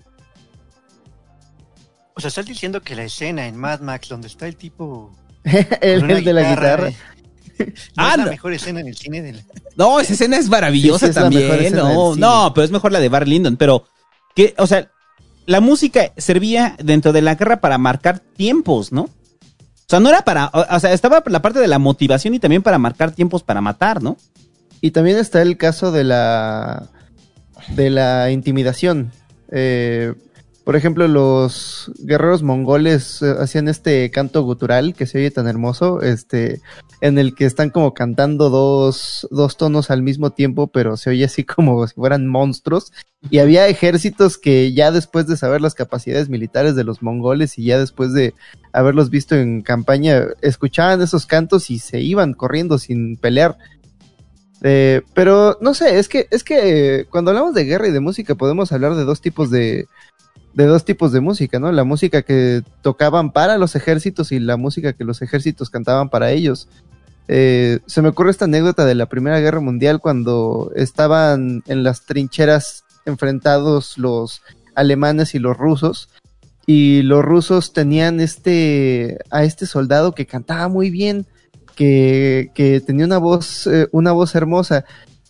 O 2.15 2.21
sea, 2.21 2.29
estás 2.29 2.45
diciendo 2.45 2.81
que 2.81 2.95
la 2.95 3.03
escena 3.03 3.45
en 3.47 3.57
Mad 3.57 3.81
Max 3.81 4.07
donde 4.09 4.27
está 4.27 4.47
el 4.47 4.55
tipo 4.55 5.11
el, 5.81 6.07
de 6.23 6.33
la 6.33 6.49
guitarra, 6.49 6.89
Ah, 7.97 8.13
Ah, 8.13 8.17
la 8.17 8.25
no. 8.25 8.31
mejor 8.31 8.51
escena 8.53 8.81
en 8.81 8.87
el 8.89 8.97
cine 8.97 9.21
de 9.21 9.33
la- 9.33 9.41
No, 9.77 9.99
esa 10.01 10.11
escena 10.13 10.37
es 10.37 10.49
maravillosa 10.49 11.07
Sí, 11.07 11.13
sí, 11.13 11.17
es 11.19 11.23
también. 11.23 11.73
No, 11.75 12.15
no, 12.15 12.53
pero 12.53 12.65
es 12.65 12.71
mejor 12.71 12.91
la 12.91 12.99
de 12.99 13.07
Barry 13.07 13.29
Lyndon. 13.29 13.55
Pero, 13.55 13.85
que, 14.35 14.53
o 14.57 14.67
sea, 14.67 14.91
la 15.45 15.61
música 15.61 16.11
servía 16.17 16.75
dentro 16.83 17.13
de 17.13 17.21
la 17.21 17.35
guerra 17.35 17.61
para 17.61 17.77
marcar 17.77 18.19
tiempos, 18.19 18.91
¿no? 18.91 19.03
O 19.03 19.87
sea, 19.87 20.01
no 20.01 20.09
era 20.09 20.23
para. 20.25 20.47
O, 20.47 20.65
o 20.69 20.79
sea, 20.81 20.91
estaba 20.91 21.23
la 21.27 21.41
parte 21.41 21.59
de 21.59 21.67
la 21.67 21.79
motivación 21.79 22.33
y 22.33 22.39
también 22.39 22.61
para 22.61 22.77
marcar 22.77 23.11
tiempos 23.11 23.41
para 23.43 23.61
matar, 23.61 24.03
¿no? 24.03 24.17
Y 24.85 24.91
también 24.91 25.17
está 25.17 25.41
el 25.41 25.57
caso 25.57 25.91
de 25.91 26.03
la 26.03 26.91
de 27.69 27.89
la 27.89 28.29
intimidación. 28.29 29.11
Eh, 29.49 30.13
por 30.63 30.75
ejemplo, 30.75 31.07
los 31.07 31.91
guerreros 32.03 32.43
mongoles 32.43 33.19
eh, 33.23 33.33
hacían 33.39 33.67
este 33.67 34.11
canto 34.11 34.43
gutural 34.43 34.93
que 34.93 35.07
se 35.07 35.17
oye 35.17 35.31
tan 35.31 35.47
hermoso, 35.47 36.03
este, 36.03 36.61
en 37.01 37.17
el 37.17 37.33
que 37.33 37.45
están 37.45 37.71
como 37.71 37.95
cantando 37.95 38.51
dos, 38.51 39.27
dos 39.31 39.57
tonos 39.57 39.89
al 39.89 40.03
mismo 40.03 40.33
tiempo, 40.33 40.67
pero 40.67 40.97
se 40.97 41.09
oye 41.09 41.25
así 41.25 41.43
como 41.55 41.87
si 41.87 41.95
fueran 41.95 42.27
monstruos. 42.27 42.91
Y 43.31 43.39
había 43.39 43.67
ejércitos 43.67 44.37
que 44.37 44.71
ya 44.73 44.91
después 44.91 45.25
de 45.25 45.35
saber 45.35 45.61
las 45.61 45.73
capacidades 45.73 46.29
militares 46.29 46.75
de 46.75 46.83
los 46.83 47.01
mongoles 47.01 47.57
y 47.57 47.65
ya 47.65 47.79
después 47.79 48.13
de 48.13 48.35
haberlos 48.71 49.09
visto 49.09 49.35
en 49.35 49.63
campaña, 49.63 50.25
escuchaban 50.43 51.01
esos 51.01 51.25
cantos 51.25 51.71
y 51.71 51.79
se 51.79 52.01
iban 52.01 52.33
corriendo 52.33 52.77
sin 52.77 53.17
pelear. 53.17 53.57
Eh, 54.67 55.03
pero 55.13 55.59
no 55.61 55.75
sé, 55.75 55.99
es 55.99 56.09
que, 56.09 56.27
es 56.31 56.43
que 56.43 57.05
cuando 57.11 57.29
hablamos 57.29 57.53
de 57.53 57.65
guerra 57.65 57.87
y 57.87 57.91
de 57.91 57.99
música 57.99 58.33
podemos 58.33 58.71
hablar 58.71 58.95
de 58.95 59.03
dos 59.03 59.21
tipos 59.21 59.51
de, 59.51 59.87
de 60.55 60.65
dos 60.65 60.83
tipos 60.83 61.11
de 61.11 61.21
música, 61.21 61.59
¿no? 61.59 61.71
La 61.71 61.83
música 61.83 62.23
que 62.23 62.63
tocaban 62.81 63.31
para 63.31 63.59
los 63.59 63.75
ejércitos 63.75 64.31
y 64.31 64.39
la 64.39 64.57
música 64.57 64.93
que 64.93 65.03
los 65.03 65.21
ejércitos 65.21 65.69
cantaban 65.69 66.09
para 66.09 66.31
ellos. 66.31 66.67
Eh, 67.27 67.77
se 67.85 68.01
me 68.01 68.09
ocurre 68.09 68.31
esta 68.31 68.45
anécdota 68.45 68.85
de 68.85 68.95
la 68.95 69.05
Primera 69.05 69.39
Guerra 69.39 69.59
Mundial 69.59 69.99
cuando 69.99 70.71
estaban 70.75 71.61
en 71.67 71.83
las 71.83 72.01
trincheras 72.07 72.85
enfrentados 73.05 73.99
los 73.99 74.41
alemanes 74.73 75.35
y 75.35 75.39
los 75.39 75.55
rusos 75.55 76.09
y 76.65 77.03
los 77.03 77.23
rusos 77.23 77.71
tenían 77.71 78.19
este 78.19 79.19
a 79.29 79.43
este 79.43 79.67
soldado 79.67 80.15
que 80.15 80.25
cantaba 80.25 80.69
muy 80.69 80.89
bien 80.89 81.27
que, 81.75 82.51
tenía 82.85 83.05
una 83.05 83.17
voz 83.17 83.67
eh, 83.67 83.87
una 83.91 84.11
voz 84.11 84.35
hermosa 84.35 84.85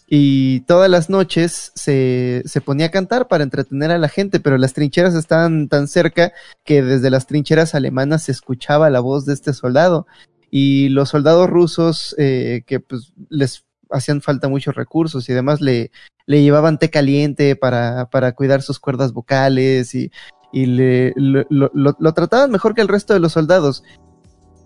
y 0.08 0.60
todas 0.62 0.90
las 0.90 1.10
noches 1.10 1.72
se, 1.76 2.44
se 2.46 2.62
ponía 2.62 2.88
a 2.88 2.92
cantar 2.92 3.28
para 3.28 3.44
entretener 3.44 3.90
a 3.92 3.98
la 3.98 4.08
gente, 4.08 4.40
pero 4.40 4.58
las 4.58 4.74
trincheras 4.74 5.16
estaban 5.16 5.68
tan 5.68 5.88
cerca 5.88 6.32
que 6.64 6.84
desde 6.84 7.10
las 7.10 7.26
trincheras 7.26 7.74
alemanas 7.74 8.24
se 8.24 8.32
escuchaba 8.32 8.92
la 8.92 9.00
voz 9.00 9.26
de 9.26 9.34
este 9.34 9.52
soldado 9.54 10.06
y 10.52 10.90
los 10.90 11.10
soldados 11.10 11.50
rusos 11.50 12.16
eh, 12.20 12.62
que 12.68 12.80
pues 12.80 13.14
les 13.30 13.66
hacían 13.90 14.22
falta 14.22 14.48
muchos 14.48 14.76
recursos 14.76 15.28
y 15.28 15.32
además 15.32 15.60
le, 15.60 15.92
le 16.28 16.42
llevaban 16.44 16.78
té 16.78 16.90
caliente 16.92 17.56
para, 17.56 18.10
para 18.12 18.34
cuidar 18.34 18.62
sus 18.62 18.80
cuerdas 18.80 19.12
vocales 19.12 19.96
y, 19.96 20.12
y 20.54 20.68
le, 20.68 21.14
lo- 21.16 21.48
lo 21.74 22.14
trataban 22.14 22.52
mejor 22.52 22.76
que 22.76 22.82
el 22.82 22.88
resto 22.88 23.14
de 23.14 23.20
los 23.20 23.34
soldados. 23.34 23.84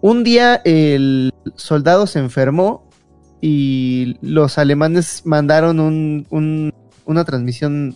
Un 0.01 0.23
día 0.23 0.61
el 0.63 1.33
soldado 1.55 2.07
se 2.07 2.19
enfermó 2.19 2.87
y 3.41 4.17
los 4.21 4.57
alemanes 4.57 5.21
mandaron 5.25 5.79
un, 5.79 6.25
un- 6.29 6.73
una 7.05 7.23
transmisión 7.25 7.95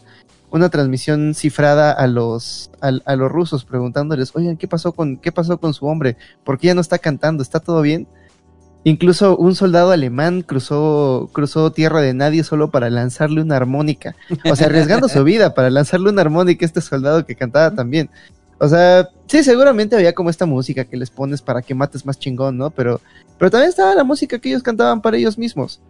una 0.49 0.69
transmisión 0.69 1.33
cifrada 1.33 1.91
a 1.91 2.05
los 2.07 2.69
a, 2.79 3.15
los 3.15 3.31
rusos 3.31 3.65
preguntándoles 3.65 4.31
oigan 4.35 4.55
qué 4.55 4.67
pasó 4.67 4.91
con 4.93 5.17
qué 5.17 5.31
pasó 5.31 5.57
con 5.59 5.73
su 5.73 5.85
hombre 5.87 6.15
por 6.43 6.59
qué 6.59 6.67
ya 6.67 6.75
no 6.75 6.81
está 6.81 6.99
cantando 6.99 7.41
está 7.43 7.59
todo 7.59 7.81
bien 7.81 8.07
incluso 8.83 9.35
un 9.35 9.55
soldado 9.55 9.91
alemán 9.91 10.43
cruzó 10.43 11.29
cruzó 11.33 11.71
tierra 11.71 12.01
de 12.01 12.13
nadie 12.13 12.43
solo 12.43 12.69
para 12.69 12.89
lanzarle 12.89 13.41
una 13.41 13.55
armónica. 13.57 14.15
O 14.49 14.55
sea 14.55 14.67
arriesgando 14.67 15.07
su 15.09 15.23
vida 15.25 15.53
para 15.55 15.69
lanzarle 15.69 16.09
una 16.09 16.21
armónica 16.21 16.65
a 16.65 16.67
este 16.67 16.81
soldado 16.81 17.25
que 17.25 17.35
cantaba 17.35 17.73
también 17.75 18.09
o 18.59 18.67
sea, 18.67 19.09
sí, 19.27 19.43
seguramente 19.43 19.95
había 19.95 20.13
como 20.13 20.29
esta 20.29 20.45
música 20.45 20.85
que 20.85 20.97
les 20.97 21.09
pones 21.09 21.41
para 21.41 21.61
que 21.61 21.75
mates 21.75 22.05
más 22.05 22.19
chingón, 22.19 22.57
¿no? 22.57 22.69
Pero, 22.71 23.01
pero 23.37 23.51
también 23.51 23.69
estaba 23.69 23.95
la 23.95 24.03
música 24.03 24.39
que 24.39 24.49
ellos 24.49 24.63
cantaban 24.63 25.01
para 25.01 25.17
ellos 25.17 25.37
mismos. 25.37 25.81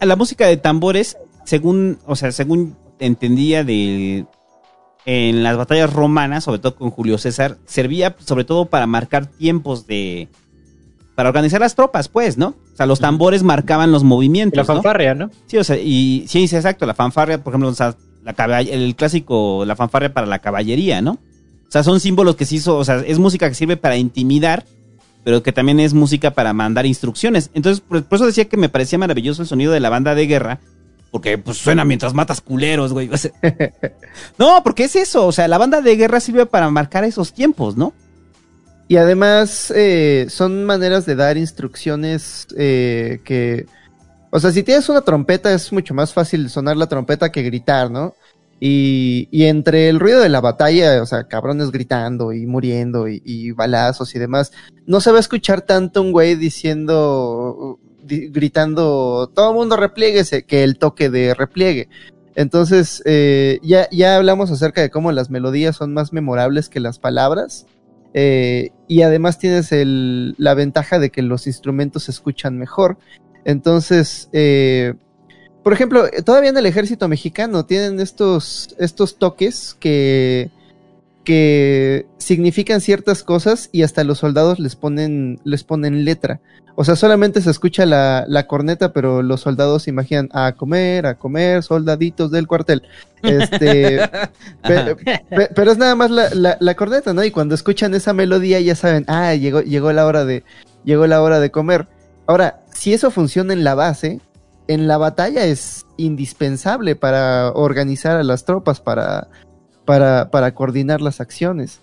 La 0.00 0.16
música 0.16 0.46
de 0.46 0.56
tambores, 0.56 1.16
según, 1.44 1.98
o 2.06 2.16
sea, 2.16 2.32
según 2.32 2.76
entendía 2.98 3.64
de 3.64 4.26
en 5.06 5.42
las 5.42 5.56
batallas 5.56 5.92
romanas, 5.92 6.44
sobre 6.44 6.60
todo 6.60 6.76
con 6.76 6.90
Julio 6.90 7.18
César, 7.18 7.58
servía 7.66 8.16
sobre 8.20 8.44
todo 8.44 8.66
para 8.66 8.86
marcar 8.86 9.26
tiempos 9.26 9.86
de 9.86 10.28
para 11.14 11.28
organizar 11.28 11.60
las 11.60 11.74
tropas, 11.74 12.08
pues, 12.08 12.38
¿no? 12.38 12.54
O 12.72 12.76
sea, 12.76 12.86
los 12.86 12.98
tambores 12.98 13.42
marcaban 13.42 13.92
los 13.92 14.02
movimientos, 14.02 14.56
La 14.56 14.62
¿no? 14.62 14.80
fanfarria, 14.80 15.14
¿no? 15.14 15.30
Sí, 15.46 15.58
o 15.58 15.64
sea, 15.64 15.76
y 15.76 16.24
sí, 16.26 16.48
sí, 16.48 16.56
exacto, 16.56 16.86
la 16.86 16.94
fanfarria, 16.94 17.42
por 17.42 17.52
ejemplo, 17.52 17.68
o 17.68 17.74
sea, 17.74 17.94
la 18.24 18.34
caball- 18.34 18.68
el 18.70 18.96
clásico, 18.96 19.64
la 19.66 19.76
fanfarria 19.76 20.12
para 20.12 20.26
la 20.26 20.40
caballería, 20.40 21.00
¿no? 21.02 21.12
O 21.12 21.70
sea, 21.74 21.82
son 21.82 22.00
símbolos 22.00 22.36
que 22.36 22.44
se 22.44 22.56
hizo, 22.56 22.76
o 22.76 22.84
sea, 22.84 23.02
es 23.06 23.18
música 23.18 23.48
que 23.48 23.54
sirve 23.54 23.76
para 23.76 23.96
intimidar, 23.96 24.64
pero 25.24 25.42
que 25.42 25.52
también 25.52 25.80
es 25.80 25.94
música 25.94 26.30
para 26.32 26.52
mandar 26.52 26.86
instrucciones. 26.86 27.50
Entonces, 27.54 27.80
por, 27.80 28.02
por 28.04 28.16
eso 28.16 28.26
decía 28.26 28.44
que 28.46 28.56
me 28.56 28.68
parecía 28.68 28.98
maravilloso 28.98 29.42
el 29.42 29.48
sonido 29.48 29.72
de 29.72 29.80
la 29.80 29.90
banda 29.90 30.14
de 30.14 30.26
guerra, 30.26 30.60
porque 31.10 31.38
pues 31.38 31.58
suena 31.58 31.84
mientras 31.84 32.14
matas 32.14 32.40
culeros, 32.40 32.92
güey. 32.92 33.08
O 33.10 33.16
sea, 33.16 33.30
no, 34.38 34.62
porque 34.62 34.84
es 34.84 34.96
eso, 34.96 35.26
o 35.26 35.32
sea, 35.32 35.48
la 35.48 35.58
banda 35.58 35.80
de 35.80 35.96
guerra 35.96 36.20
sirve 36.20 36.46
para 36.46 36.70
marcar 36.70 37.04
esos 37.04 37.32
tiempos, 37.32 37.76
¿no? 37.76 37.92
Y 38.86 38.96
además 38.96 39.72
eh, 39.74 40.26
son 40.28 40.64
maneras 40.64 41.06
de 41.06 41.16
dar 41.16 41.36
instrucciones 41.36 42.46
eh, 42.56 43.20
que... 43.24 43.66
O 44.34 44.40
sea, 44.40 44.50
si 44.50 44.64
tienes 44.64 44.88
una 44.88 45.02
trompeta 45.02 45.54
es 45.54 45.72
mucho 45.72 45.94
más 45.94 46.12
fácil 46.12 46.50
sonar 46.50 46.76
la 46.76 46.88
trompeta 46.88 47.30
que 47.30 47.44
gritar, 47.44 47.88
¿no? 47.88 48.16
Y, 48.58 49.28
y 49.30 49.44
entre 49.44 49.88
el 49.88 50.00
ruido 50.00 50.20
de 50.20 50.28
la 50.28 50.40
batalla, 50.40 51.00
o 51.00 51.06
sea, 51.06 51.28
cabrones 51.28 51.70
gritando 51.70 52.32
y 52.32 52.44
muriendo 52.44 53.06
y, 53.06 53.52
balazos 53.52 54.12
y 54.16 54.18
demás, 54.18 54.50
no 54.86 55.00
se 55.00 55.12
va 55.12 55.18
a 55.18 55.20
escuchar 55.20 55.60
tanto 55.60 56.02
un 56.02 56.10
güey 56.10 56.34
diciendo, 56.34 57.78
di- 58.02 58.28
gritando, 58.30 59.30
todo 59.32 59.50
el 59.50 59.54
mundo 59.54 59.76
replieguese, 59.76 60.42
que 60.42 60.64
el 60.64 60.78
toque 60.78 61.10
de 61.10 61.34
repliegue. 61.34 61.88
Entonces, 62.34 63.02
eh, 63.04 63.60
ya, 63.62 63.88
ya 63.92 64.16
hablamos 64.16 64.50
acerca 64.50 64.80
de 64.80 64.90
cómo 64.90 65.12
las 65.12 65.30
melodías 65.30 65.76
son 65.76 65.94
más 65.94 66.12
memorables 66.12 66.68
que 66.68 66.80
las 66.80 66.98
palabras. 66.98 67.66
Eh, 68.16 68.70
y 68.88 69.02
además 69.02 69.38
tienes 69.38 69.70
la 69.72 70.54
ventaja 70.54 70.98
de 70.98 71.10
que 71.10 71.22
los 71.22 71.46
instrumentos 71.46 72.04
se 72.04 72.10
escuchan 72.10 72.58
mejor. 72.58 72.98
Entonces, 73.44 74.28
eh, 74.32 74.94
por 75.62 75.72
ejemplo, 75.72 76.04
todavía 76.24 76.50
en 76.50 76.56
el 76.56 76.66
ejército 76.66 77.08
mexicano 77.08 77.64
tienen 77.64 78.00
estos, 78.00 78.74
estos 78.78 79.16
toques 79.16 79.76
que, 79.80 80.50
que 81.24 82.06
significan 82.18 82.80
ciertas 82.80 83.22
cosas 83.22 83.70
y 83.72 83.82
hasta 83.82 84.04
los 84.04 84.18
soldados 84.18 84.58
les 84.58 84.76
ponen, 84.76 85.40
les 85.44 85.64
ponen 85.64 86.04
letra. 86.04 86.40
O 86.76 86.84
sea, 86.84 86.96
solamente 86.96 87.40
se 87.40 87.50
escucha 87.50 87.86
la, 87.86 88.24
la 88.26 88.46
corneta, 88.48 88.92
pero 88.92 89.22
los 89.22 89.42
soldados 89.42 89.84
se 89.84 89.90
imaginan 89.90 90.28
a 90.32 90.52
comer, 90.56 91.06
a 91.06 91.14
comer, 91.14 91.62
soldaditos 91.62 92.30
del 92.32 92.48
cuartel. 92.48 92.82
Este, 93.22 94.00
pe- 94.62 94.96
pe- 95.30 95.50
pero 95.54 95.70
es 95.70 95.78
nada 95.78 95.94
más 95.94 96.10
la, 96.10 96.28
la, 96.34 96.56
la 96.60 96.74
corneta, 96.74 97.14
¿no? 97.14 97.22
Y 97.24 97.30
cuando 97.30 97.54
escuchan 97.54 97.94
esa 97.94 98.12
melodía 98.12 98.58
ya 98.60 98.74
saben, 98.74 99.04
ah, 99.06 99.34
llegó, 99.34 99.60
llegó 99.62 99.92
la 99.92 100.04
hora 100.04 100.24
de, 100.24 100.42
llegó 100.84 101.06
la 101.06 101.22
hora 101.22 101.38
de 101.38 101.50
comer. 101.52 101.86
Ahora, 102.26 102.63
si 102.84 102.92
eso 102.92 103.10
funciona 103.10 103.54
en 103.54 103.64
la 103.64 103.74
base, 103.74 104.20
en 104.68 104.86
la 104.86 104.98
batalla 104.98 105.46
es 105.46 105.86
indispensable 105.96 106.94
para 106.96 107.50
organizar 107.52 108.18
a 108.18 108.22
las 108.22 108.44
tropas, 108.44 108.78
para, 108.78 109.28
para, 109.86 110.28
para 110.30 110.52
coordinar 110.54 111.00
las 111.00 111.18
acciones. 111.18 111.80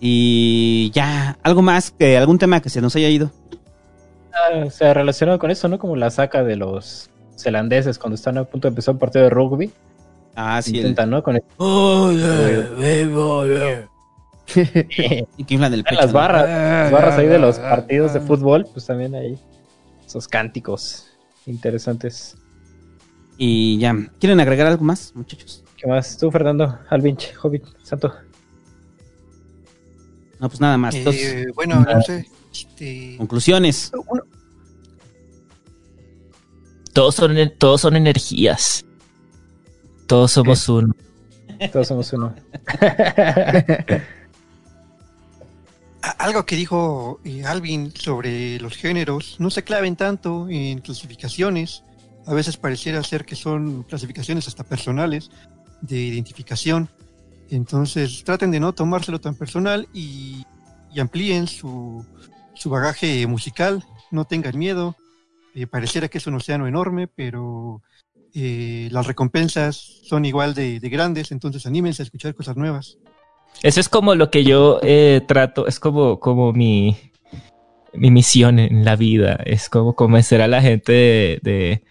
Y 0.00 0.90
ya, 0.92 1.38
algo 1.44 1.62
más, 1.62 1.92
que 1.92 2.18
algún 2.18 2.38
tema 2.38 2.60
que 2.60 2.70
se 2.70 2.80
nos 2.80 2.96
haya 2.96 3.08
ido. 3.08 3.30
Ah, 4.32 4.64
o 4.66 4.70
sea, 4.70 4.92
relacionado 4.94 5.38
con 5.38 5.52
eso, 5.52 5.68
¿no? 5.68 5.78
Como 5.78 5.94
la 5.94 6.10
saca 6.10 6.42
de 6.42 6.56
los 6.56 7.08
zelandeses 7.38 8.00
cuando 8.00 8.16
están 8.16 8.36
a 8.36 8.42
punto 8.42 8.66
de 8.66 8.70
empezar 8.70 8.94
un 8.94 8.98
partido 8.98 9.22
de 9.22 9.30
rugby. 9.30 9.70
Ah, 10.34 10.60
sí. 10.60 10.72
el- 10.72 10.76
Intentan, 10.78 11.08
¿no? 11.10 11.22
Con 11.22 11.36
el- 11.36 11.42
Y 15.36 15.44
que 15.44 15.54
inflan 15.54 15.74
el 15.74 15.84
pecho. 15.84 16.00
las 16.00 16.12
¿no? 16.12 16.18
barras, 16.18 16.48
las 16.48 16.92
barras 16.92 17.18
ahí 17.18 17.26
de 17.26 17.38
los 17.38 17.58
partidos 17.58 18.14
de 18.14 18.20
fútbol, 18.20 18.66
pues 18.72 18.86
también 18.86 19.14
hay 19.14 19.38
esos 20.06 20.28
cánticos 20.28 21.08
interesantes. 21.46 22.36
Y 23.38 23.78
ya, 23.78 23.94
¿quieren 24.20 24.40
agregar 24.40 24.66
algo 24.66 24.84
más, 24.84 25.12
muchachos? 25.14 25.64
¿Qué 25.76 25.86
más? 25.86 26.16
Tú, 26.16 26.30
Fernando, 26.30 26.78
Alvinch, 26.90 27.34
Hobbit, 27.42 27.64
Santo. 27.82 28.12
No, 30.38 30.48
pues 30.48 30.60
nada 30.60 30.76
más. 30.76 30.94
Eh, 30.94 30.98
Entonces, 30.98 31.46
bueno, 31.54 31.80
no 31.80 32.02
sé. 32.02 32.26
Este, 32.52 33.16
conclusiones. 33.16 33.90
Todos 36.92 37.14
son, 37.14 37.36
todos 37.58 37.80
son 37.80 37.96
energías. 37.96 38.84
Todos 40.06 40.32
somos 40.32 40.68
uno. 40.68 40.94
Todos 41.72 41.88
somos 41.88 42.12
uno. 42.12 42.34
algo 46.02 46.44
que 46.44 46.56
dijo 46.56 47.20
eh, 47.24 47.44
Alvin 47.44 47.92
sobre 47.94 48.58
los 48.60 48.76
géneros, 48.76 49.36
no 49.38 49.50
se 49.50 49.62
claven 49.62 49.96
tanto 49.96 50.48
en 50.48 50.80
clasificaciones. 50.80 51.84
A 52.26 52.34
veces 52.34 52.56
pareciera 52.56 53.02
ser 53.02 53.24
que 53.24 53.36
son 53.36 53.84
clasificaciones 53.84 54.48
hasta 54.48 54.64
personales 54.64 55.30
de 55.80 55.98
identificación. 55.98 56.88
Entonces 57.50 58.24
traten 58.24 58.50
de 58.50 58.60
no 58.60 58.72
tomárselo 58.72 59.20
tan 59.20 59.34
personal 59.34 59.88
y, 59.92 60.44
amplíen 60.98 61.46
su, 61.46 62.04
su 62.54 62.70
bagaje 62.70 63.26
musical. 63.26 63.84
No 64.10 64.24
tengan 64.24 64.58
miedo. 64.58 64.96
Eh, 65.54 65.66
pareciera 65.66 66.08
que 66.08 66.18
es 66.18 66.26
un 66.26 66.34
océano 66.34 66.66
enorme, 66.66 67.08
pero 67.08 67.82
eh, 68.34 68.88
las 68.90 69.06
recompensas 69.06 69.76
son 69.76 70.24
igual 70.24 70.54
de, 70.54 70.80
de 70.80 70.88
grandes. 70.88 71.32
Entonces 71.32 71.66
anímense 71.66 72.02
a 72.02 72.04
escuchar 72.04 72.34
cosas 72.34 72.56
nuevas. 72.56 72.98
Eso 73.62 73.80
es 73.80 73.88
como 73.88 74.14
lo 74.14 74.30
que 74.30 74.44
yo 74.44 74.80
eh, 74.82 75.20
trato, 75.26 75.66
es 75.66 75.78
como, 75.78 76.18
como 76.18 76.52
mi, 76.52 76.96
mi 77.94 78.10
misión 78.10 78.58
en 78.58 78.84
la 78.84 78.96
vida, 78.96 79.38
es 79.44 79.68
como 79.68 79.94
convencer 79.94 80.40
a 80.40 80.48
la 80.48 80.62
gente 80.62 81.38
de, 81.42 81.82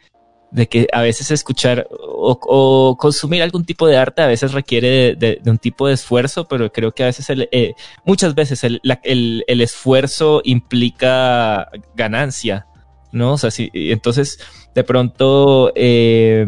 de, 0.52 0.68
que 0.68 0.88
a 0.92 1.02
veces 1.02 1.32
escuchar 1.32 1.88
o, 1.92 2.98
consumir 3.00 3.42
algún 3.42 3.66
tipo 3.66 3.88
de 3.88 3.98
arte 3.98 4.22
a 4.22 4.28
veces 4.28 4.52
requiere 4.52 5.16
de, 5.16 5.40
un 5.46 5.58
tipo 5.58 5.88
de 5.88 5.94
esfuerzo, 5.94 6.48
pero 6.48 6.72
creo 6.72 6.94
que 6.94 7.04
a 7.04 7.08
veces, 7.08 7.28
eh, 7.30 7.74
muchas 8.06 8.36
veces 8.36 8.64
el, 8.64 8.82
el, 9.04 9.44
el, 9.48 9.62
esfuerzo 9.62 10.42
implica 10.44 11.70
ganancia, 11.96 12.68
¿no? 13.12 13.34
O 13.34 13.38
sea, 13.38 13.52
si, 13.52 13.70
entonces 13.74 14.40
de 14.74 14.84
pronto 14.84 15.72
eh, 15.76 16.46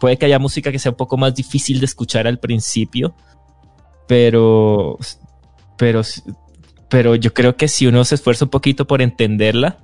puede 0.00 0.16
que 0.16 0.26
haya 0.26 0.38
música 0.38 0.72
que 0.72 0.78
sea 0.78 0.92
un 0.92 0.96
poco 0.96 1.16
más 1.16 1.34
difícil 1.34 1.80
de 1.80 1.86
escuchar 1.86 2.26
al 2.26 2.38
principio, 2.38 3.14
pero, 4.06 4.98
pero, 5.76 6.02
pero 6.88 7.14
yo 7.14 7.32
creo 7.32 7.56
que 7.56 7.68
si 7.68 7.86
uno 7.86 8.04
se 8.04 8.16
esfuerza 8.16 8.44
un 8.44 8.50
poquito 8.50 8.86
por 8.86 9.02
entenderla, 9.02 9.78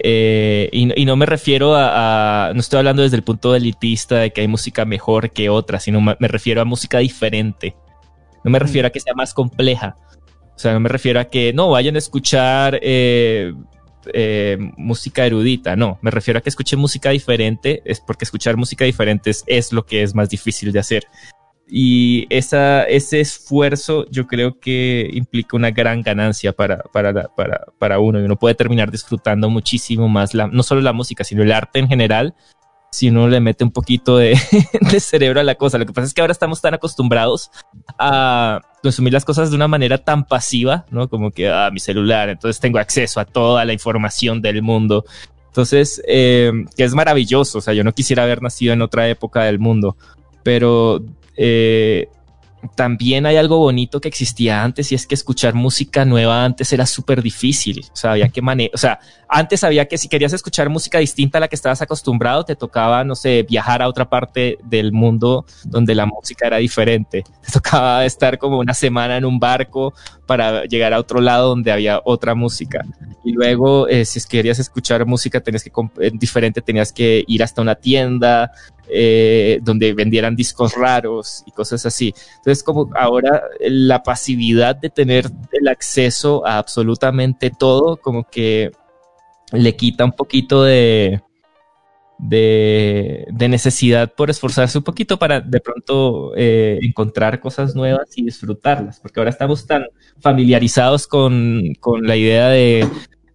eh, 0.00 0.68
y, 0.72 1.00
y, 1.00 1.04
no 1.04 1.16
me 1.16 1.26
refiero 1.26 1.74
a, 1.74 2.48
a, 2.48 2.54
no 2.54 2.60
estoy 2.60 2.78
hablando 2.78 3.02
desde 3.02 3.16
el 3.16 3.24
punto 3.24 3.56
elitista 3.56 4.18
de 4.18 4.32
que 4.32 4.42
hay 4.42 4.48
música 4.48 4.84
mejor 4.84 5.30
que 5.30 5.50
otra, 5.50 5.80
sino 5.80 6.00
me, 6.00 6.14
refiero 6.20 6.60
a 6.60 6.64
música 6.64 6.98
diferente. 6.98 7.74
No 8.44 8.50
me 8.52 8.60
refiero 8.60 8.86
a 8.86 8.90
que 8.90 9.00
sea 9.00 9.14
más 9.14 9.34
compleja. 9.34 9.96
O 10.54 10.58
sea, 10.58 10.72
no 10.72 10.80
me 10.80 10.88
refiero 10.88 11.18
a 11.18 11.24
que 11.24 11.52
no 11.52 11.70
vayan 11.70 11.96
a 11.96 11.98
escuchar 11.98 12.78
eh, 12.80 13.52
eh, 14.12 14.56
música 14.76 15.26
erudita, 15.26 15.76
no, 15.76 15.98
me 16.00 16.10
refiero 16.10 16.38
a 16.38 16.40
que 16.42 16.48
escuchen 16.48 16.78
música 16.78 17.10
diferente, 17.10 17.82
es 17.84 18.00
porque 18.00 18.24
escuchar 18.24 18.56
música 18.56 18.84
diferente 18.84 19.30
es, 19.30 19.44
es 19.46 19.72
lo 19.72 19.84
que 19.84 20.02
es 20.02 20.14
más 20.14 20.30
difícil 20.30 20.72
de 20.72 20.78
hacer. 20.78 21.04
Y 21.70 22.26
esa, 22.30 22.84
ese 22.84 23.20
esfuerzo 23.20 24.06
yo 24.10 24.26
creo 24.26 24.58
que 24.58 25.08
implica 25.12 25.56
una 25.56 25.70
gran 25.70 26.02
ganancia 26.02 26.52
para, 26.52 26.78
para, 26.78 27.28
para, 27.28 27.66
para 27.78 27.98
uno 27.98 28.20
y 28.20 28.24
uno 28.24 28.36
puede 28.36 28.54
terminar 28.54 28.90
disfrutando 28.90 29.50
muchísimo 29.50 30.08
más, 30.08 30.34
no 30.34 30.62
solo 30.62 30.80
la 30.80 30.94
música, 30.94 31.24
sino 31.24 31.42
el 31.42 31.52
arte 31.52 31.78
en 31.78 31.88
general, 31.88 32.34
si 32.90 33.10
uno 33.10 33.28
le 33.28 33.40
mete 33.40 33.64
un 33.64 33.70
poquito 33.70 34.16
de, 34.16 34.38
de, 34.80 35.00
cerebro 35.00 35.40
a 35.40 35.44
la 35.44 35.56
cosa. 35.56 35.78
Lo 35.78 35.86
que 35.86 35.92
pasa 35.92 36.06
es 36.06 36.14
que 36.14 36.20
ahora 36.20 36.32
estamos 36.32 36.60
tan 36.60 36.74
acostumbrados 36.74 37.50
a 37.98 38.60
consumir 38.82 39.12
las 39.12 39.24
cosas 39.24 39.50
de 39.50 39.56
una 39.56 39.68
manera 39.68 39.98
tan 39.98 40.24
pasiva, 40.24 40.86
¿no? 40.90 41.08
Como 41.08 41.30
que, 41.30 41.50
ah, 41.50 41.70
mi 41.70 41.80
celular, 41.80 42.30
entonces 42.30 42.60
tengo 42.60 42.78
acceso 42.78 43.20
a 43.20 43.24
toda 43.24 43.64
la 43.64 43.72
información 43.72 44.40
del 44.40 44.62
mundo. 44.62 45.04
Entonces, 45.48 46.02
eh, 46.06 46.52
que 46.76 46.84
es 46.84 46.94
maravilloso, 46.94 47.58
o 47.58 47.60
sea, 47.60 47.74
yo 47.74 47.84
no 47.84 47.92
quisiera 47.92 48.22
haber 48.22 48.42
nacido 48.42 48.72
en 48.72 48.82
otra 48.82 49.08
época 49.08 49.42
del 49.42 49.58
mundo, 49.58 49.96
pero 50.42 51.02
eh, 51.38 52.08
también 52.74 53.26
hay 53.26 53.36
algo 53.36 53.58
bonito 53.58 54.00
que 54.00 54.08
existía 54.08 54.62
antes 54.62 54.90
y 54.90 54.94
es 54.94 55.06
que 55.06 55.14
escuchar 55.14 55.54
música 55.54 56.04
nueva 56.04 56.44
antes 56.44 56.72
era 56.72 56.86
súper 56.86 57.22
difícil. 57.22 57.84
O 57.92 57.96
sea, 57.96 58.12
había 58.12 58.28
que 58.28 58.42
manejar, 58.42 58.74
o 58.74 58.78
sea, 58.78 58.98
antes 59.28 59.62
había 59.62 59.86
que 59.86 59.96
si 59.96 60.08
querías 60.08 60.32
escuchar 60.32 60.68
música 60.68 60.98
distinta 60.98 61.38
a 61.38 61.40
la 61.40 61.48
que 61.48 61.54
estabas 61.54 61.80
acostumbrado, 61.82 62.44
te 62.44 62.56
tocaba, 62.56 63.04
no 63.04 63.14
sé, 63.14 63.44
viajar 63.48 63.80
a 63.82 63.88
otra 63.88 64.08
parte 64.08 64.58
del 64.64 64.92
mundo 64.92 65.46
donde 65.64 65.94
la 65.94 66.06
música 66.06 66.46
era 66.46 66.56
diferente. 66.56 67.24
Te 67.42 67.52
tocaba 67.52 68.04
estar 68.04 68.38
como 68.38 68.58
una 68.58 68.74
semana 68.74 69.16
en 69.16 69.24
un 69.24 69.38
barco 69.38 69.94
para 70.26 70.64
llegar 70.64 70.92
a 70.92 70.98
otro 70.98 71.20
lado 71.20 71.50
donde 71.50 71.70
había 71.70 72.00
otra 72.04 72.34
música. 72.34 72.84
Y 73.24 73.32
luego, 73.32 73.88
eh, 73.88 74.04
si 74.04 74.20
querías 74.26 74.58
escuchar 74.58 75.06
música 75.06 75.40
tenías 75.40 75.62
que, 75.62 75.70
eh, 76.00 76.10
diferente, 76.12 76.60
tenías 76.60 76.92
que 76.92 77.24
ir 77.26 77.42
hasta 77.42 77.62
una 77.62 77.76
tienda, 77.76 78.50
eh, 78.90 79.60
donde 79.62 79.92
vendieran 79.94 80.36
discos 80.36 80.74
raros 80.74 81.42
y 81.46 81.52
cosas 81.52 81.84
así. 81.86 82.14
Entonces, 82.36 82.62
como 82.62 82.90
ahora 82.94 83.42
la 83.60 84.02
pasividad 84.02 84.76
de 84.76 84.90
tener 84.90 85.30
el 85.52 85.68
acceso 85.68 86.46
a 86.46 86.58
absolutamente 86.58 87.50
todo, 87.50 87.96
como 87.96 88.24
que 88.24 88.72
le 89.52 89.76
quita 89.76 90.04
un 90.04 90.12
poquito 90.12 90.62
de, 90.64 91.22
de, 92.18 93.48
necesidad 93.48 94.12
por 94.14 94.30
esforzarse 94.30 94.78
un 94.78 94.84
poquito 94.84 95.18
para 95.18 95.40
de 95.40 95.60
pronto 95.60 96.32
eh, 96.36 96.78
encontrar 96.82 97.40
cosas 97.40 97.74
nuevas 97.74 98.08
y 98.16 98.24
disfrutarlas, 98.24 99.00
porque 99.00 99.20
ahora 99.20 99.30
estamos 99.30 99.66
tan 99.66 99.84
familiarizados 100.20 101.06
con, 101.06 101.74
con 101.80 102.06
la 102.06 102.16
idea 102.16 102.48
de, 102.48 102.86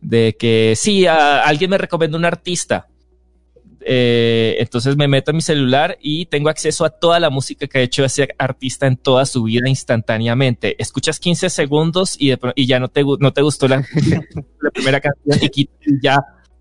de 0.02 0.36
que 0.38 0.74
sí, 0.76 1.08
alguien 1.08 1.72
me 1.72 1.78
recomienda 1.78 2.18
un 2.18 2.26
artista, 2.26 2.88
eh, 3.86 4.56
entonces 4.60 4.96
me 4.96 5.08
meto 5.08 5.32
en 5.32 5.38
mi 5.38 5.42
celular 5.42 5.98
y 6.02 6.26
tengo 6.26 6.50
acceso 6.50 6.86
a 6.86 6.90
toda 6.90 7.20
la 7.20 7.30
música 7.30 7.68
que 7.68 7.80
ha 7.80 7.82
hecho 7.82 8.04
ese 8.06 8.30
artista 8.38 8.88
en 8.88 8.98
toda 8.98 9.26
su 9.26 9.44
vida 9.44 9.68
instantáneamente. 9.70 10.76
Escuchas 10.82 11.20
15 11.20 11.50
segundos 11.50 12.16
y, 12.20 12.30
de, 12.30 12.40
y 12.56 12.68
ya 12.68 12.80
no 12.80 12.88
te, 12.88 13.04
no 13.20 13.34
te 13.34 13.42
gustó 13.42 13.68
la, 13.68 13.78
la 13.78 14.72
primera 14.72 15.00
canción 15.00 15.40
y, 15.56 15.70
ya 16.02 16.18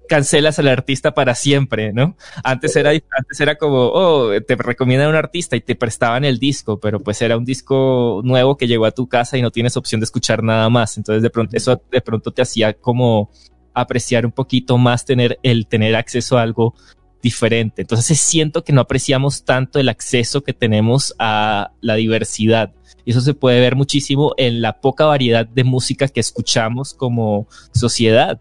cancelas 0.08 0.58
al 0.58 0.68
artista 0.68 1.14
para 1.14 1.34
siempre, 1.34 1.92
¿no? 1.92 2.16
Antes 2.44 2.76
era, 2.76 2.90
antes 2.90 3.40
era 3.40 3.56
como, 3.56 3.86
oh, 3.86 4.30
te 4.46 4.56
recomiendan 4.56 5.08
un 5.08 5.14
artista 5.14 5.56
y 5.56 5.62
te 5.62 5.74
prestaban 5.74 6.24
el 6.24 6.38
disco, 6.38 6.78
pero 6.78 7.00
pues 7.00 7.22
era 7.22 7.38
un 7.38 7.46
disco 7.46 8.20
nuevo 8.22 8.56
que 8.56 8.66
llegó 8.66 8.84
a 8.84 8.90
tu 8.90 9.08
casa 9.08 9.38
y 9.38 9.42
no 9.42 9.50
tienes 9.50 9.76
opción 9.76 10.00
de 10.00 10.04
escuchar 10.04 10.42
nada 10.42 10.68
más. 10.68 10.98
Entonces 10.98 11.22
de 11.22 11.30
pronto, 11.30 11.56
eso 11.56 11.80
de 11.90 12.00
pronto 12.02 12.30
te 12.30 12.42
hacía 12.42 12.74
como 12.74 13.30
apreciar 13.74 14.26
un 14.26 14.32
poquito 14.32 14.76
más 14.76 15.04
tener 15.04 15.38
el 15.42 15.66
tener 15.66 15.96
acceso 15.96 16.36
a 16.36 16.42
algo 16.42 16.74
diferente. 17.22 17.82
Entonces 17.82 18.20
siento 18.20 18.64
que 18.64 18.72
no 18.72 18.80
apreciamos 18.80 19.44
tanto 19.44 19.78
el 19.78 19.88
acceso 19.88 20.42
que 20.42 20.52
tenemos 20.52 21.14
a 21.18 21.70
la 21.80 21.94
diversidad. 21.94 22.72
Y 23.04 23.12
eso 23.12 23.20
se 23.20 23.34
puede 23.34 23.60
ver 23.60 23.76
muchísimo 23.76 24.34
en 24.36 24.60
la 24.60 24.80
poca 24.80 25.06
variedad 25.06 25.46
de 25.46 25.64
música 25.64 26.08
que 26.08 26.20
escuchamos 26.20 26.94
como 26.94 27.46
sociedad. 27.72 28.40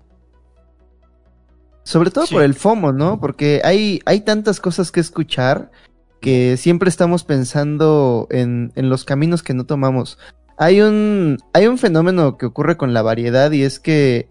Sobre 1.84 2.11
todo 2.11 2.26
sí. 2.26 2.34
por 2.34 2.43
el 2.43 2.53
FOMO, 2.53 2.92
¿no? 2.92 3.19
Porque 3.19 3.61
hay, 3.64 4.01
hay 4.06 4.22
tantas 4.22 4.60
cosas 4.60 4.92
que 4.92 5.00
escuchar 5.00 5.72
que 6.19 6.58
siempre 6.58 6.90
estamos 6.90 7.24
pensando 7.24 8.27
en, 8.30 8.72
en 8.76 8.90
los 8.90 9.03
caminos 9.03 9.42
que 9.42 9.56
no 9.56 9.66
tomamos. 9.66 10.19
Hay 10.58 10.82
un, 10.82 11.38
hay 11.53 11.66
un 11.66 11.80
fenómeno 11.80 12.38
que 12.38 12.45
ocurre 12.45 12.77
con 12.77 12.93
la 12.93 13.01
variedad 13.01 13.51
y 13.51 13.64
es 13.64 13.80
que 13.80 14.30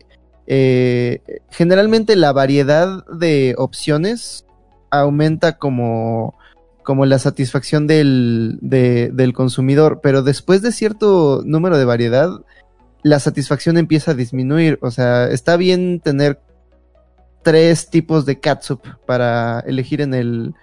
eh, 0.53 1.23
generalmente 1.53 2.17
la 2.17 2.33
variedad 2.33 3.07
de 3.07 3.55
opciones 3.57 4.45
aumenta 4.91 5.59
como, 5.59 6.35
como 6.83 7.07
la 7.07 7.20
satisfacción 7.20 7.87
del, 7.87 8.59
de, 8.61 9.11
del 9.12 9.33
consumidor, 9.33 10.01
pero 10.03 10.25
después 10.25 10.61
de 10.61 10.73
cierto 10.73 11.43
número 11.45 11.79
de 11.79 11.85
variedad, 11.85 12.31
la 13.05 13.20
satisfacción 13.20 13.79
empieza 13.79 14.11
a 14.11 14.15
disminuir. 14.15 14.81
O 14.83 14.91
sea, 14.91 15.29
está 15.29 15.57
bien 15.57 16.01
tener 16.01 16.41
tres 17.45 17.89
tipos 17.89 18.27
de 18.27 18.41
catsup 18.41 18.81
para 19.07 19.61
elegir 19.61 20.01
en 20.01 20.15
el, 20.15 20.55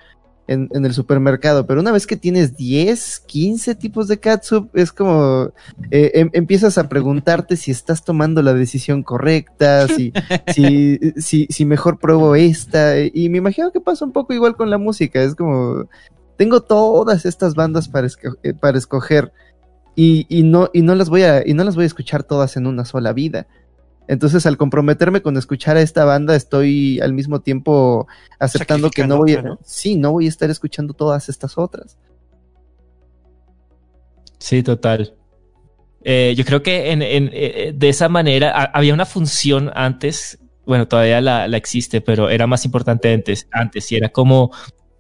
en, 0.48 0.70
en, 0.74 0.86
el 0.86 0.94
supermercado, 0.94 1.68
pero 1.68 1.82
una 1.82 1.92
vez 1.92 2.08
que 2.08 2.18
tienes 2.18 2.56
10, 2.56 3.20
15 3.26 3.76
tipos 3.76 4.08
de 4.08 4.20
catsup, 4.20 4.70
es 4.74 4.92
como 4.92 5.52
eh, 5.92 6.12
em, 6.16 6.30
empiezas 6.34 6.78
a 6.78 6.88
preguntarte 6.90 7.58
si 7.58 7.72
estás 7.72 8.04
tomando 8.04 8.42
la 8.42 8.54
decisión 8.54 9.04
correcta, 9.04 9.88
si, 9.88 10.14
si, 10.54 11.00
si, 11.18 11.48
si 11.50 11.66
mejor 11.66 12.00
pruebo 12.00 12.36
esta, 12.36 13.00
y 13.00 13.30
me 13.30 13.40
imagino 13.40 13.72
que 13.72 13.82
pasa 13.82 14.06
un 14.06 14.12
poco 14.12 14.34
igual 14.34 14.56
con 14.56 14.70
la 14.70 14.78
música, 14.78 15.22
es 15.22 15.36
como, 15.36 15.88
tengo 16.38 16.62
todas 16.62 17.26
estas 17.26 17.56
bandas 17.56 17.88
para, 17.90 18.08
esco 18.08 18.38
para 18.60 18.78
escoger 18.78 19.32
y, 19.96 20.28
y, 20.30 20.44
no, 20.44 20.70
y, 20.74 20.84
no 20.84 20.94
las 20.96 21.10
voy 21.10 21.24
a, 21.24 21.46
y 21.46 21.54
no 21.54 21.64
las 21.64 21.76
voy 21.76 21.84
a 21.84 21.88
escuchar 21.88 22.24
todas 22.24 22.56
en 22.56 22.68
una 22.68 22.86
sola 22.86 23.14
vida. 23.14 23.48
Entonces, 24.08 24.46
al 24.46 24.58
comprometerme 24.58 25.22
con 25.22 25.38
escuchar 25.38 25.78
a 25.78 25.82
esta 25.82 26.06
banda, 26.06 26.36
estoy 26.36 27.00
al 27.02 27.14
mismo 27.14 27.42
tiempo 27.42 28.08
aceptando 28.40 28.90
que 28.90 29.06
no 29.06 29.18
voy 29.18 29.34
a, 29.34 29.42
¿no? 29.42 29.60
sí, 29.64 29.98
no 29.98 30.12
voy 30.14 30.26
a 30.28 30.30
estar 30.30 30.50
escuchando 30.50 30.94
todas 30.94 31.28
estas 31.30 31.58
otras. 31.58 31.98
Sí, 34.40 34.64
total. 34.64 35.14
Eh, 36.04 36.36
yo 36.38 36.46
creo 36.46 36.64
que 36.64 36.92
en, 36.92 37.02
en, 37.02 37.30
eh, 37.34 37.74
de 37.76 37.90
esa 37.90 38.08
manera 38.08 38.52
a, 38.52 38.64
había 38.66 38.94
una 38.94 39.06
función 39.06 39.72
antes, 39.76 40.40
bueno, 40.66 40.88
todavía 40.88 41.20
la, 41.20 41.48
la, 41.48 41.58
existe, 41.58 42.00
pero 42.00 42.30
era 42.30 42.48
más 42.48 42.64
importante 42.64 43.14
antes, 43.14 43.48
antes 43.52 43.92
y 43.92 43.98
era 43.98 44.10
como 44.10 44.52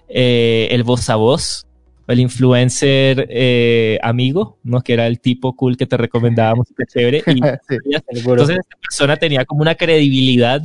eh, 0.09 0.67
el 0.71 0.83
voz 0.83 1.09
a 1.09 1.15
voz. 1.15 1.66
El 2.07 2.19
influencer 2.19 3.27
eh, 3.29 3.99
amigo, 4.01 4.57
¿no? 4.63 4.81
Que 4.81 4.93
era 4.93 5.07
el 5.07 5.19
tipo 5.19 5.55
cool 5.55 5.75
que 5.77 5.85
te 5.85 5.97
recomendaba 5.97 6.55
música 6.55 6.85
chévere. 6.85 7.23
Y 7.27 7.39
entonces 8.09 8.57
esta 8.59 8.77
persona 8.81 9.17
tenía 9.17 9.45
como 9.45 9.61
una 9.61 9.75
credibilidad, 9.75 10.61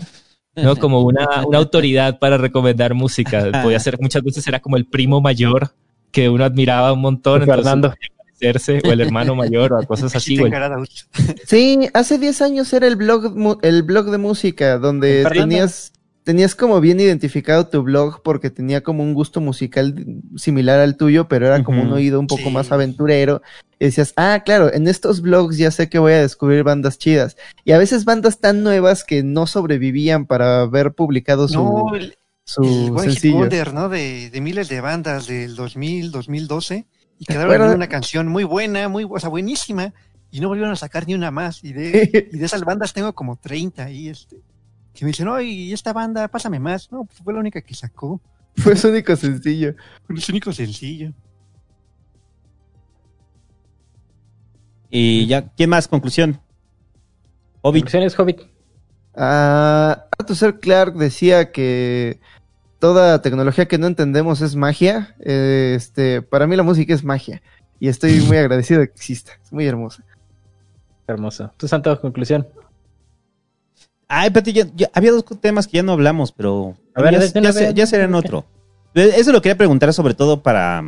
¿no? 0.55 0.77
Como 0.77 1.01
una, 1.01 1.45
una 1.47 1.59
autoridad 1.59 2.19
para 2.19 2.39
recomendar 2.39 2.95
música. 2.95 3.63
Podía 3.63 3.81
ser, 3.81 3.99
muchas 4.01 4.23
veces 4.23 4.47
era 4.47 4.61
como 4.61 4.77
el 4.77 4.87
primo 4.87 5.21
mayor 5.21 5.71
que 6.11 6.29
uno 6.29 6.45
admiraba 6.45 6.93
un 6.93 7.01
montón. 7.01 7.43
entonces 7.43 7.65
Fernando. 7.65 7.95
o 8.85 8.93
el 8.93 9.01
hermano 9.01 9.35
mayor, 9.35 9.73
o 9.73 9.87
cosas 9.87 10.15
así, 10.17 10.37
güey. 10.37 10.53
Sí, 11.47 11.89
hace 11.95 12.19
10 12.19 12.43
años 12.43 12.73
era 12.73 12.87
el 12.87 12.97
blog, 12.97 13.35
mu- 13.37 13.59
el 13.63 13.83
blog 13.83 14.11
de 14.11 14.19
música, 14.19 14.79
donde 14.79 15.23
Fernando. 15.23 15.49
tenías, 15.49 15.93
tenías 16.25 16.55
como 16.55 16.81
bien 16.81 17.01
identificado 17.01 17.67
tu 17.67 17.83
blog 17.83 18.23
porque 18.23 18.51
tenía 18.51 18.83
como 18.83 19.03
un 19.03 19.15
gusto 19.15 19.41
musical 19.41 19.95
similar 20.37 20.81
al 20.81 20.97
tuyo, 20.97 21.29
pero 21.29 21.47
era 21.47 21.63
como 21.65 21.83
un 21.83 21.93
oído 21.93 22.21
un 22.21 22.27
poco 22.27 22.51
más 22.51 22.73
aventurero. 22.73 23.43
Y 23.79 23.87
decías, 23.87 24.13
ah, 24.17 24.43
claro, 24.45 24.73
en 24.73 24.87
estos 24.87 25.23
blogs 25.23 25.57
ya 25.57 25.71
sé 25.71 25.89
que 25.89 25.99
voy 25.99 26.13
a 26.13 26.21
descubrir 26.21 26.63
bandas 26.63 26.99
chidas. 26.99 27.37
Y 27.65 27.73
a 27.73 27.79
veces 27.79 28.05
bandas 28.05 28.39
tan 28.39 28.63
nuevas 28.63 29.05
que 29.05 29.23
no 29.23 29.47
sobrevivían 29.47 30.27
para 30.27 30.61
haber 30.61 30.93
publicado 30.93 31.49
su, 31.49 31.55
No, 31.55 31.95
el, 31.95 32.17
su 32.45 32.63
el 32.63 33.03
Hit 33.03 33.13
sencillo. 33.13 33.39
Wonder, 33.39 33.75
¿no? 33.75 33.89
De, 33.89 34.31
de 34.31 34.41
miles 34.41 34.69
de 34.69 34.81
bandas 34.81 35.27
del 35.27 35.57
2000, 35.57 36.13
2012. 36.13 36.87
Y 37.19 37.25
¿Te 37.25 37.35
quedaron 37.35 37.71
en 37.71 37.77
una 37.77 37.89
canción 37.89 38.29
muy 38.29 38.45
buena, 38.45 38.89
muy, 38.89 39.07
o 39.09 39.19
sea, 39.19 39.29
buenísima. 39.29 39.93
Y 40.31 40.41
no 40.41 40.49
volvieron 40.49 40.73
a 40.73 40.77
sacar 40.77 41.07
ni 41.07 41.15
una 41.15 41.31
más. 41.31 41.65
Y 41.65 41.73
de, 41.73 42.29
y 42.33 42.39
de 42.39 42.47
esas 42.47 42.65
bandas 42.65 42.93
tengo 42.93 43.13
como 43.13 43.37
30 43.37 43.85
ahí, 43.85 44.09
este. 44.09 44.41
Que 44.95 45.05
me 45.05 45.11
dicen, 45.11 45.27
no, 45.27 45.41
y 45.41 45.73
esta 45.73 45.93
banda, 45.93 46.29
pásame 46.29 46.59
más. 46.59 46.91
No, 46.93 47.05
pues 47.05 47.19
fue 47.23 47.33
la 47.33 47.41
única 47.41 47.61
que 47.61 47.75
sacó. 47.75 48.21
Fue 48.57 48.77
su 48.77 48.89
único 48.89 49.17
sencillo. 49.17 49.75
Fue 50.07 50.17
su 50.19 50.33
único 50.33 50.53
sencillo. 50.53 51.13
Y 54.91 55.27
ya, 55.27 55.49
¿quién 55.57 55.71
más? 55.71 55.89
Conclusión. 55.89 56.39
Hobbit. 57.63 57.85
Conclusiones, 57.85 58.19
Hobbit. 58.19 58.43
Ah, 59.15 60.07
Arthur 60.19 60.61
Clark 60.61 60.95
decía 60.95 61.51
que 61.51 62.21
toda 62.79 63.23
tecnología 63.23 63.69
que 63.69 63.79
no 63.79 63.87
entendemos 63.87 64.43
es 64.43 64.55
magia. 64.55 65.17
Este, 65.21 66.21
para 66.21 66.47
mí 66.47 66.57
la 66.57 66.63
música 66.63 66.93
es 66.93 67.05
magia. 67.05 67.43
Y 67.81 67.89
estoy 67.89 68.21
muy 68.21 68.37
agradecido 68.37 68.81
de 68.81 68.89
que 68.89 68.95
exista. 68.95 69.33
Es 69.43 69.53
muy 69.53 69.67
hermosa. 69.67 70.05
Hermoso. 71.07 71.53
¿Tú, 71.57 71.67
Santo, 71.69 71.99
conclusión? 72.01 72.47
Ay, 74.15 74.27
espérate, 74.27 74.53
ya- 74.53 74.67
ya- 74.77 74.91
había 74.93 75.11
dos 75.13 75.25
temas 75.41 75.67
que 75.67 75.79
ya 75.79 75.83
no 75.83 75.93
hablamos, 75.93 76.33
pero 76.33 76.77
A 76.95 77.01
ver, 77.03 77.15
ya, 77.15 77.19
de 77.21 77.73
ya 77.75 77.87
se- 77.87 78.05
otro. 78.15 78.45
Eh, 78.95 79.13
Eso 79.17 79.33
lo 79.33 79.41
quería 79.41 79.57
preguntar 79.57 79.93
sobre 79.95 80.13
todo 80.15 80.43
para... 80.43 80.85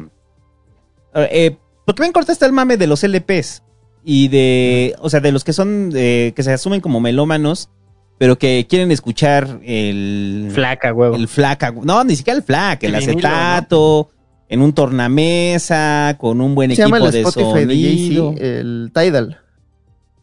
Eh, 1.14 1.56
porque 1.86 2.02
ven 2.02 2.12
corta 2.12 2.32
está 2.32 2.44
el 2.46 2.52
mame 2.52 2.76
de 2.76 2.86
los 2.86 3.02
LPs 3.02 3.62
y 4.04 4.28
de... 4.28 4.94
O 5.00 5.08
sea, 5.08 5.20
de 5.20 5.32
los 5.32 5.42
que 5.42 5.52
son... 5.54 5.90
eh, 5.94 6.32
que 6.36 6.42
se 6.42 6.52
asumen 6.52 6.82
como 6.82 7.00
melómanos, 7.00 7.70
pero 8.18 8.36
que 8.38 8.66
quieren 8.68 8.90
escuchar 8.90 9.58
el... 9.64 10.50
Flaca, 10.52 10.92
huevo. 10.92 11.16
El 11.16 11.26
flaca. 11.28 11.72
No, 11.82 12.04
ni 12.04 12.16
siquiera 12.16 12.36
el 12.36 12.42
flaca, 12.44 12.86
el, 12.86 12.94
El 12.94 13.00
vinilo, 13.06 13.26
acetato, 13.28 14.10
en 14.50 14.60
un 14.60 14.72
tornamesa, 14.74 16.16
con 16.18 16.40
un 16.42 16.54
buen 16.54 16.70
Se 16.70 16.82
llama 16.82 16.98
equipo 16.98 17.06
el 17.08 17.12
de 17.12 17.20
Spotify 17.22 17.64
de 17.64 17.74
sonido. 17.74 18.32
Jay-Z, 18.32 18.44
el 18.60 18.90
Tidal. 18.94 19.38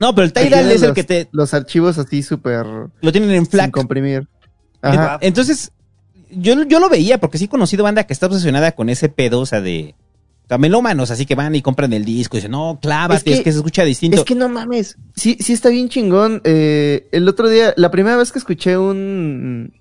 No, 0.02 0.14
pero 0.14 0.26
el 0.26 0.34
Tidal 0.34 0.70
es 0.72 0.82
el 0.82 0.88
los- 0.90 0.96
que 0.96 1.04
te... 1.06 1.30
Los 1.32 1.54
archivos 1.54 1.98
así 1.98 2.24
súper... 2.24 2.66
Lo 3.02 3.12
tienen 3.12 3.30
en 3.32 3.44
Sin 3.46 3.52
FLAC. 3.52 3.72
comprimir. 3.72 4.28
En- 4.84 4.90
Ajá. 5.00 5.18
Entonces, 5.22 5.72
yo, 6.32 6.64
yo 6.64 6.80
lo 6.80 6.90
veía 6.90 7.20
porque 7.20 7.38
sí 7.38 7.46
he 7.46 7.50
conocido 7.50 7.84
banda 7.84 8.04
que 8.06 8.14
está 8.14 8.26
obsesionada 8.26 8.72
con 8.74 8.90
ese 8.90 9.08
pedo, 9.10 9.40
o 9.42 9.46
sea, 9.46 9.62
de 9.62 9.96
o 10.46 10.48
sea, 10.48 10.58
melómanos, 10.58 11.12
así 11.12 11.26
que 11.26 11.36
van 11.36 11.54
y 11.56 11.62
compran 11.62 11.94
el 11.94 12.04
disco 12.04 12.36
y 12.36 12.40
dicen, 12.40 12.52
no, 12.52 12.78
clávate, 12.82 13.32
es 13.32 13.42
que, 13.42 13.52
se 13.52 13.58
escucha 13.60 13.84
distinto. 13.86 14.18
Es 14.18 14.24
que 14.26 14.36
no 14.36 14.50
mames. 14.50 14.98
Sí, 15.16 15.38
sí 15.40 15.54
está 15.54 15.70
bien 15.70 15.88
chingón. 15.88 16.42
Eh, 16.44 17.08
el 17.14 17.30
otro 17.30 17.48
día, 17.48 17.74
la 17.78 17.90
primera 17.92 18.18
vez 18.18 18.32
que 18.34 18.40
escuché 18.40 18.78
un 18.78 19.74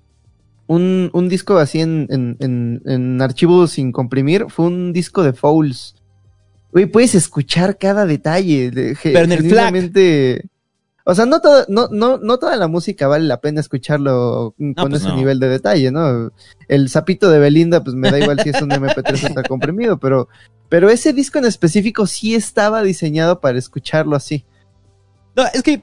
un, 0.67 1.09
un 1.13 1.27
disco 1.27 1.57
así 1.57 1.81
en, 1.81 2.07
en, 2.09 2.37
en, 2.39 2.81
en 2.85 3.21
archivo 3.21 3.67
sin 3.67 3.91
comprimir 3.91 4.45
fue 4.49 4.67
un 4.67 4.93
disco 4.93 5.23
de 5.23 5.33
Fouls. 5.33 5.95
Güey, 6.71 6.85
puedes 6.85 7.15
escuchar 7.15 7.77
cada 7.77 8.05
detalle. 8.05 8.71
de- 8.71 8.95
ge- 8.95 9.11
Pero 9.13 9.25
en 9.25 9.31
el 9.33 9.39
FLAC. 9.39 9.49
genuinamente- 9.73 10.45
O 11.03 11.15
sea, 11.15 11.25
no, 11.25 11.41
todo, 11.41 11.65
no, 11.67 11.87
no, 11.91 12.19
no 12.19 12.37
toda 12.37 12.55
la 12.57 12.67
música 12.67 13.07
vale 13.07 13.25
la 13.25 13.41
pena 13.41 13.59
escucharlo 13.59 14.53
con 14.57 14.73
pues 14.75 15.01
ese 15.01 15.09
no. 15.09 15.15
nivel 15.15 15.39
de 15.39 15.49
detalle, 15.49 15.91
¿no? 15.91 16.31
El 16.67 16.89
sapito 16.89 17.31
de 17.31 17.39
Belinda, 17.39 17.83
pues 17.83 17.95
me 17.95 18.11
da 18.11 18.19
igual 18.19 18.39
si 18.39 18.49
es 18.49 18.61
un 18.61 18.69
MP3 18.69 19.23
o 19.23 19.27
está 19.39 19.43
comprimido, 19.43 19.97
pero, 19.97 20.27
pero 20.69 20.91
ese 20.91 21.11
disco 21.11 21.39
en 21.39 21.45
específico 21.45 22.05
sí 22.05 22.35
estaba 22.35 22.83
diseñado 22.83 23.41
para 23.41 23.57
escucharlo 23.57 24.15
así. 24.15 24.45
No, 25.35 25.43
es 25.53 25.63
que 25.63 25.81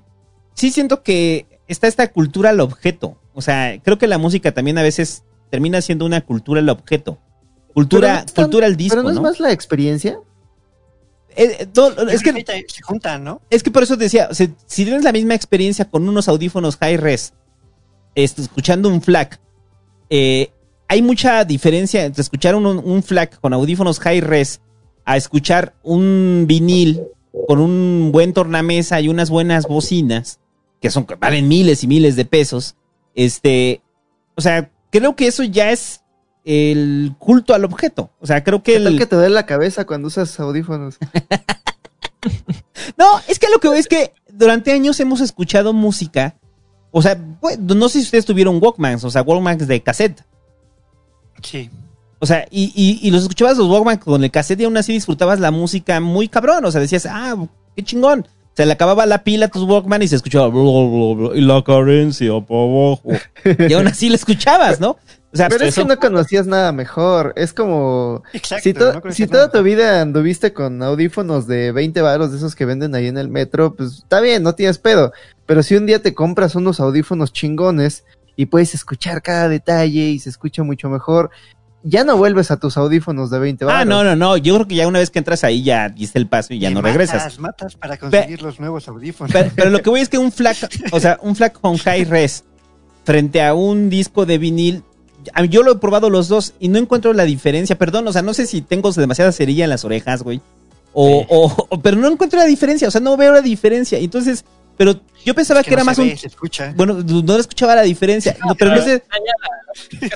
sí 0.54 0.70
siento 0.70 1.02
que 1.02 1.46
está 1.66 1.88
esta 1.88 2.12
cultura 2.12 2.50
al 2.50 2.60
objeto. 2.60 3.18
O 3.34 3.42
sea, 3.42 3.78
creo 3.82 3.98
que 3.98 4.06
la 4.06 4.18
música 4.18 4.52
también 4.54 4.78
a 4.78 4.82
veces 4.82 5.24
termina 5.50 5.80
siendo 5.80 6.06
una 6.06 6.20
cultura 6.20 6.60
al 6.60 6.68
objeto. 6.68 7.18
Cultura, 7.74 8.20
no 8.20 8.32
tan- 8.32 8.44
cultura 8.44 8.66
al 8.66 8.76
disco, 8.76 8.94
Pero 8.96 9.02
no, 9.02 9.08
¿no? 9.08 9.14
es 9.16 9.20
más 9.20 9.40
la 9.40 9.50
experiencia. 9.52 10.18
Eh, 11.36 11.68
es 12.10 12.22
que 12.22 12.44
se 12.68 12.82
juntan, 12.82 13.24
¿no? 13.24 13.40
Es 13.50 13.62
que 13.62 13.70
por 13.70 13.82
eso 13.82 13.96
decía, 13.96 14.28
o 14.30 14.34
sea, 14.34 14.48
si 14.66 14.84
tienes 14.84 15.04
la 15.04 15.12
misma 15.12 15.34
experiencia 15.34 15.84
con 15.84 16.08
unos 16.08 16.28
audífonos 16.28 16.76
high 16.76 16.96
res, 16.96 17.32
escuchando 18.14 18.88
un 18.88 19.00
FLAC, 19.00 19.38
eh, 20.10 20.50
hay 20.88 21.02
mucha 21.02 21.44
diferencia 21.44 22.04
entre 22.04 22.22
escuchar 22.22 22.54
un, 22.54 22.66
un 22.66 23.02
FLAC 23.02 23.38
con 23.40 23.52
audífonos 23.52 24.00
high 24.00 24.20
res 24.20 24.60
a 25.04 25.16
escuchar 25.16 25.74
un 25.82 26.44
vinil 26.48 27.02
con 27.46 27.60
un 27.60 28.10
buen 28.12 28.32
tornamesa 28.32 29.00
y 29.00 29.08
unas 29.08 29.30
buenas 29.30 29.66
bocinas, 29.66 30.40
que 30.80 30.90
son 30.90 31.06
que 31.06 31.14
valen 31.14 31.48
miles 31.48 31.84
y 31.84 31.86
miles 31.86 32.16
de 32.16 32.24
pesos. 32.24 32.76
Este, 33.14 33.82
o 34.34 34.40
sea, 34.40 34.70
creo 34.90 35.16
que 35.16 35.26
eso 35.26 35.44
ya 35.44 35.70
es 35.70 36.02
el 36.48 37.14
culto 37.18 37.52
al 37.54 37.64
objeto. 37.66 38.10
O 38.20 38.26
sea, 38.26 38.42
creo 38.42 38.62
que 38.62 38.72
¿Qué 38.72 38.78
tal 38.80 38.92
el, 38.94 38.98
que 38.98 39.04
te 39.06 39.16
duele 39.16 39.34
la 39.34 39.44
cabeza 39.46 39.84
cuando 39.84 40.08
usas 40.08 40.38
audífonos? 40.40 40.96
No, 42.96 43.04
es 43.28 43.38
que 43.38 43.48
lo 43.48 43.58
que 43.60 43.68
veo 43.68 43.78
es 43.78 43.86
que 43.86 44.12
durante 44.32 44.72
años 44.72 44.98
hemos 45.00 45.20
escuchado 45.20 45.72
música. 45.72 46.34
O 46.90 47.00
sea, 47.00 47.16
pues, 47.40 47.58
no 47.58 47.88
sé 47.88 47.98
si 48.00 48.04
ustedes 48.06 48.24
tuvieron 48.26 48.58
Walkmans, 48.62 49.04
o 49.04 49.10
sea, 49.10 49.22
Walkmans 49.22 49.66
de 49.68 49.82
cassette. 49.82 50.24
Sí. 51.42 51.70
O 52.18 52.26
sea, 52.26 52.46
y, 52.50 52.72
y- 52.74 53.06
y 53.06 53.10
los 53.12 53.22
escuchabas 53.22 53.56
los 53.56 53.68
Walkman 53.68 53.98
con 53.98 54.24
el 54.24 54.30
cassette 54.30 54.60
y 54.62 54.64
aún 54.64 54.76
así 54.76 54.92
disfrutabas 54.92 55.38
la 55.38 55.50
música 55.52 56.00
muy 56.00 56.28
cabrón. 56.28 56.64
O 56.64 56.72
sea, 56.72 56.80
decías, 56.80 57.06
ah, 57.08 57.36
qué 57.76 57.84
chingón. 57.84 58.26
Se 58.56 58.66
le 58.66 58.72
acababa 58.72 59.06
la 59.06 59.22
pila 59.22 59.46
a 59.46 59.48
tus 59.48 59.62
Walkman 59.62 60.02
y 60.02 60.08
se 60.08 60.16
escuchaba 60.16 60.48
bla, 60.48 60.60
bla, 60.60 61.28
bla, 61.28 61.36
y 61.38 61.40
la 61.42 61.62
carencia 61.62 62.32
para 62.40 62.60
abajo. 62.62 63.02
Y 63.68 63.72
aún 63.74 63.86
así 63.86 64.08
la 64.08 64.16
escuchabas, 64.16 64.80
¿no? 64.80 64.96
O 65.32 65.36
sea, 65.36 65.48
Pero 65.50 65.64
es 65.64 65.70
eso- 65.76 65.82
que 65.82 65.88
no 65.88 65.98
conocías 65.98 66.46
nada 66.46 66.72
mejor. 66.72 67.34
Es 67.36 67.52
como. 67.52 68.22
Exacto, 68.32 68.62
si, 68.62 68.72
to- 68.72 68.94
no 68.94 69.00
conocías 69.02 69.16
si 69.28 69.30
toda 69.30 69.50
tu 69.50 69.62
vida 69.62 70.00
anduviste 70.00 70.52
con 70.54 70.82
audífonos 70.82 71.46
de 71.46 71.70
20 71.72 72.00
varos 72.00 72.30
de 72.30 72.38
esos 72.38 72.54
que 72.54 72.64
venden 72.64 72.94
ahí 72.94 73.08
en 73.08 73.18
el 73.18 73.28
metro, 73.28 73.74
pues 73.74 73.98
está 73.98 74.20
bien, 74.20 74.42
no 74.42 74.54
tienes 74.54 74.78
pedo. 74.78 75.12
Pero 75.44 75.62
si 75.62 75.76
un 75.76 75.84
día 75.86 76.00
te 76.00 76.14
compras 76.14 76.54
unos 76.54 76.80
audífonos 76.80 77.32
chingones 77.32 78.04
y 78.36 78.46
puedes 78.46 78.74
escuchar 78.74 79.20
cada 79.20 79.48
detalle 79.50 80.08
y 80.08 80.18
se 80.18 80.30
escucha 80.30 80.62
mucho 80.62 80.88
mejor, 80.88 81.28
ya 81.82 82.04
no 82.04 82.16
vuelves 82.16 82.50
a 82.50 82.56
tus 82.56 82.76
audífonos 82.78 83.30
de 83.30 83.38
20 83.38 83.64
varos. 83.66 83.82
Ah, 83.82 83.84
no, 83.84 84.02
no, 84.04 84.16
no. 84.16 84.36
Yo 84.38 84.54
creo 84.54 84.66
que 84.66 84.74
ya 84.76 84.88
una 84.88 84.98
vez 84.98 85.10
que 85.10 85.18
entras 85.18 85.44
ahí 85.44 85.62
ya 85.62 85.90
diste 85.90 86.18
el 86.18 86.26
paso 86.26 86.54
y 86.54 86.58
ya 86.58 86.70
Y 86.70 86.74
no 86.74 86.80
matas, 86.80 86.96
regresas. 86.96 87.38
Matas 87.38 87.76
para 87.76 87.98
conseguir 87.98 88.40
los 88.40 88.58
nuevos 88.60 88.88
audífonos. 88.88 89.32
Pero, 89.32 89.50
pero 89.54 89.70
lo 89.70 89.82
que 89.82 89.90
voy 89.90 90.00
es 90.00 90.08
que 90.08 90.16
un 90.18 90.32
FLAC, 90.32 90.56
o 90.90 90.98
sea, 91.00 91.18
un 91.20 91.36
FLAC 91.36 91.60
con 91.60 91.76
high 91.76 92.04
res 92.04 92.44
frente 93.04 93.42
a 93.42 93.54
un 93.54 93.90
disco 93.90 94.24
de 94.26 94.38
vinil, 94.38 94.84
yo 95.48 95.62
lo 95.62 95.72
he 95.72 95.76
probado 95.76 96.10
los 96.10 96.28
dos 96.28 96.54
y 96.60 96.68
no 96.68 96.78
encuentro 96.78 97.12
la 97.12 97.24
diferencia. 97.24 97.76
Perdón, 97.78 98.06
o 98.08 98.12
sea, 98.12 98.22
no 98.22 98.34
sé 98.34 98.46
si 98.46 98.60
tengo 98.62 98.90
demasiada 98.92 99.32
cerilla 99.32 99.64
en 99.64 99.70
las 99.70 99.84
orejas, 99.84 100.22
güey. 100.22 100.40
O, 100.92 101.24
o- 101.28 101.66
o- 101.68 101.80
pero 101.80 101.96
no 101.96 102.08
encuentro 102.08 102.38
la 102.38 102.46
diferencia, 102.46 102.88
o 102.88 102.90
sea, 102.90 103.00
no 103.00 103.16
veo 103.16 103.32
la 103.32 103.40
diferencia. 103.42 103.98
Entonces, 103.98 104.44
pero 104.76 105.00
yo 105.24 105.34
pensaba 105.34 105.62
que, 105.62 105.68
que 105.68 105.74
era 105.74 105.84
más 105.84 105.98
un... 105.98 106.08
ve, 106.08 106.16
se 106.16 106.28
escucha. 106.28 106.72
Bueno, 106.76 106.94
no 107.04 107.36
escuchaba 107.36 107.74
la 107.74 107.82
diferencia, 107.82 108.36
no, 108.46 108.54
pero 108.54 108.74
no 108.74 108.82
sé, 108.82 109.02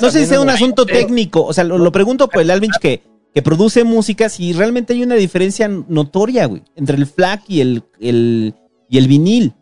no 0.01 0.11
sé 0.11 0.21
si 0.21 0.27
sea 0.27 0.41
un 0.41 0.49
asunto 0.51 0.87
técnico, 0.87 1.45
o 1.45 1.53
sea, 1.53 1.65
lo, 1.65 1.79
lo 1.79 1.93
pregunto 1.93 2.29
por 2.29 2.41
el 2.43 2.51
Alvinch 2.51 2.79
que, 2.81 3.03
que 3.35 3.43
produce 3.43 3.85
música, 3.85 4.29
si 4.29 4.53
realmente 4.53 4.93
hay 4.93 5.03
una 5.03 5.15
diferencia 5.17 5.69
notoria, 5.69 6.47
güey, 6.47 6.63
entre 6.77 6.97
el 6.97 7.07
FLAC 7.07 7.43
y 7.49 7.61
el, 7.61 7.83
el, 8.01 8.55
y 8.89 8.99
el 8.99 9.09
vinil. 9.09 9.53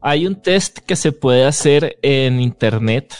Hay 0.00 0.26
un 0.26 0.36
test 0.36 0.78
que 0.80 0.94
se 0.94 1.10
puede 1.12 1.44
hacer 1.46 1.96
en 2.02 2.40
internet. 2.40 3.12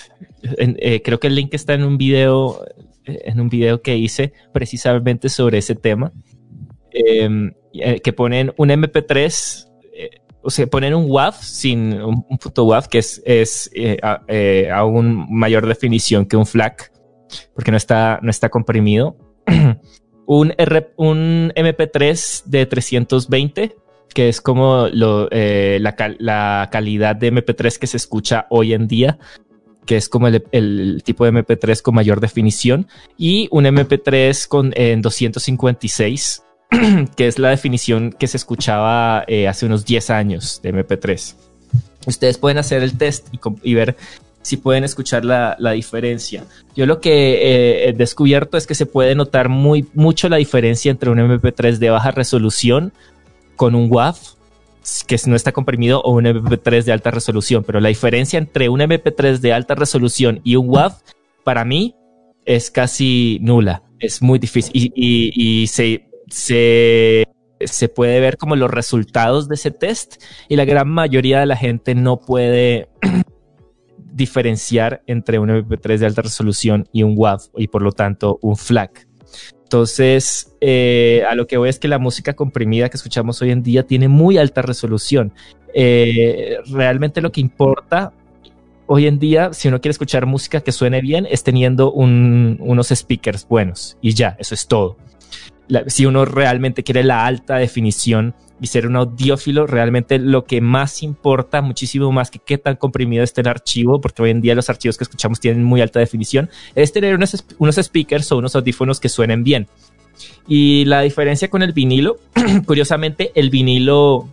Eh, 0.59 1.03
creo 1.03 1.21
que 1.21 1.27
el 1.27 1.35
link 1.35 1.55
está 1.55 1.75
en 1.75 1.85
un 1.85 1.99
video, 1.99 2.65
eh, 3.05 3.23
en 3.27 3.41
un 3.41 3.49
video 3.49 3.83
que 3.83 3.97
hice 3.97 4.33
precisamente 4.53 5.29
sobre 5.29 5.59
ese 5.59 5.75
tema. 5.75 6.13
Em, 6.91 7.53
eh, 7.75 8.01
que 8.01 8.13
ponen 8.13 8.53
un 8.57 8.71
MP3, 8.71 9.69
eh, 9.93 10.11
o 10.43 10.51
sea, 10.51 10.67
ponen 10.67 10.95
un 10.95 11.11
WAV 11.11 11.35
sin 11.35 11.93
un, 11.93 12.25
un 12.29 12.39
WAV 12.57 12.89
que 12.89 12.99
es, 12.99 13.23
es 13.27 13.71
a, 14.03 14.23
aún 14.75 15.27
mayor 15.31 15.67
definición 15.67 16.25
que 16.25 16.37
un 16.37 16.47
FLAC, 16.47 16.93
porque 17.55 17.71
no 17.71 17.77
está, 17.77 18.19
no 18.23 18.31
está 18.31 18.49
comprimido. 18.49 19.19
un, 20.27 20.55
un 20.97 21.53
MP3 21.55 22.45
de 22.47 22.67
320, 22.67 23.77
que 24.15 24.29
es 24.31 24.41
como 24.41 24.89
la, 24.91 25.29
la 26.19 26.69
calidad 26.73 27.17
de 27.17 27.33
MP3 27.33 27.79
que 27.79 27.87
se 27.87 27.99
escucha 27.99 28.47
hoy 28.49 28.73
en 28.73 28.89
día, 28.89 29.19
que 29.87 29.97
es 29.97 30.09
como 30.09 30.29
el, 30.29 31.03
tipo 31.05 31.25
de 31.25 31.33
MP3 31.33 31.81
con 31.81 31.95
mayor 31.95 32.21
definición, 32.21 32.89
y 33.17 33.49
un 33.51 33.65
MP3 33.65 34.49
con, 34.49 34.73
en 34.77 35.01
256, 35.01 36.43
que 37.17 37.27
es 37.27 37.39
la 37.39 37.51
definición 37.51 38.13
que 38.13 38.27
se 38.27 38.37
escuchaba 38.37 39.25
eh, 39.29 39.49
hace 39.49 39.67
unos 39.67 39.85
10 39.85 40.11
años 40.11 40.61
de 40.63 40.75
MP3. 40.75 41.35
Ustedes 42.07 42.39
pueden 42.39 42.59
hacer 42.59 42.83
el 42.83 42.97
test 42.99 43.29
y, 43.63 43.75
ver 43.75 43.97
si 44.43 44.57
pueden 44.57 44.85
escuchar 44.85 45.25
la, 45.25 45.57
diferencia. 45.73 46.45
Yo 46.77 46.87
lo 46.87 47.01
que 47.01 47.35
eh, 47.35 47.89
he 47.89 47.93
descubierto 47.93 48.57
es 48.57 48.67
que 48.67 48.75
se 48.75 48.87
puede 48.87 49.15
notar 49.15 49.49
muy, 49.49 49.87
mucho 49.95 50.29
la 50.29 50.37
diferencia 50.37 50.91
entre 50.91 51.11
un 51.11 51.19
MP3 51.19 51.79
de 51.79 51.91
baja 51.91 52.13
resolución 52.13 52.93
con 53.57 53.75
un 53.75 53.89
WAV 53.91 54.36
que 55.07 55.17
no 55.27 55.37
está 55.37 55.53
comprimido 55.53 56.01
o 56.03 56.13
un 56.13 56.25
MP3 56.25 56.85
de 56.85 56.93
alta 56.93 57.11
resolución, 57.11 57.65
pero 57.65 57.81
la 57.81 57.89
diferencia 57.89 58.39
entre 58.39 58.69
un 58.69 58.81
MP3 58.81 59.39
de 59.39 59.53
alta 59.53 59.75
resolución 59.75 60.41
y 60.45 60.57
un 60.57 60.69
WAV 60.69 60.95
para 61.45 61.65
mí 61.65 61.95
es 62.45 62.71
casi 62.71 63.39
nula, 63.43 63.83
es 63.99 64.23
muy 64.23 64.39
difícil 64.39 64.93
y, 64.95 65.67
se, 65.67 66.09
se, 66.29 67.25
se 67.61 67.89
puede 67.89 68.21
ver 68.21 68.37
como 68.37 68.55
los 68.55 68.71
resultados 68.71 69.49
de 69.49 69.57
ese 69.57 69.71
test 69.71 70.23
y 70.49 70.57
la 70.57 70.65
gran 70.65 70.89
mayoría 70.89 71.41
de 71.41 71.47
la 71.47 71.57
gente 71.57 71.95
no 71.95 72.21
puede 72.21 72.89
diferenciar 73.99 75.03
entre 75.07 75.39
un 75.39 75.49
MP3 75.49 75.99
de 75.99 76.07
alta 76.07 76.23
resolución 76.23 76.89
y 76.93 77.03
un 77.03 77.15
WAV 77.17 77.41
y 77.57 77.69
por 77.69 77.83
lo 77.83 77.93
tanto 77.93 78.39
un 78.41 78.57
FLAC. 78.57 79.06
Entonces, 79.67 80.53
eh, 80.61 81.25
a 81.29 81.35
lo 81.35 81.49
que 81.49 81.57
voy 81.57 81.69
es 81.69 81.81
que 81.81 81.89
la 81.89 81.99
música 81.99 82.35
comprimida 82.35 82.89
que 82.89 82.97
escuchamos 82.97 83.43
hoy 83.43 83.51
en 83.51 83.65
día 83.65 83.83
tiene 83.83 84.07
muy 84.07 84.39
alta 84.39 84.63
resolución. 84.63 85.33
Eh, 85.75 86.59
realmente 86.71 87.21
lo 87.21 87.33
que 87.33 87.41
importa 87.41 88.13
hoy 88.87 89.09
en 89.09 89.19
día, 89.19 89.53
si 89.53 89.67
uno 89.67 89.81
quiere 89.81 89.91
escuchar 89.91 90.25
música 90.25 90.61
que 90.61 90.71
suene 90.71 91.01
bien, 91.01 91.27
es 91.29 91.43
teniendo 91.43 91.91
un- 91.91 92.59
unos 92.61 92.91
speakers 92.95 93.49
buenos 93.49 93.99
y 94.01 94.15
ya, 94.15 94.37
eso 94.39 94.55
es 94.55 94.69
todo. 94.69 94.99
La- 95.69 95.85
si 95.89 96.07
uno 96.07 96.25
realmente 96.25 96.83
quiere 96.85 97.03
la 97.05 97.27
alta 97.27 97.57
definición 97.57 98.35
y 98.61 98.69
ser 98.69 98.87
un 98.87 98.97
audiófilo, 98.97 99.67
realmente 99.67 100.19
lo 100.19 100.45
que 100.45 100.61
más 100.61 101.03
importa, 101.03 101.61
muchísimo 101.61 102.11
más 102.13 102.31
que 102.31 102.39
qué 102.39 102.57
tan 102.57 102.77
comprimido 102.77 103.23
esté 103.23 103.43
el 103.43 103.49
archivo, 103.49 104.01
porque 104.01 104.23
hoy 104.23 104.31
en 104.31 104.41
día 104.41 104.55
los 104.55 104.71
archivos 104.71 104.97
que 104.97 105.05
escuchamos 105.05 105.41
tienen 105.41 105.63
muy 105.63 105.81
alta 105.83 105.99
definición, 106.01 106.49
es 106.75 106.93
tener 106.93 107.15
unos, 107.15 107.45
unos 107.59 107.77
speakers 107.77 108.33
o 108.33 108.39
unos 108.39 108.55
audífonos 108.57 108.99
que 109.01 109.09
suenen 109.09 109.45
bien. 109.45 109.67
Y 110.49 110.87
la 110.87 111.03
diferencia 111.03 111.51
con 111.51 111.63
el 111.63 111.73
vinilo, 111.75 112.19
curiosamente, 112.67 113.33
el 113.35 113.51
vinilo 113.51 114.29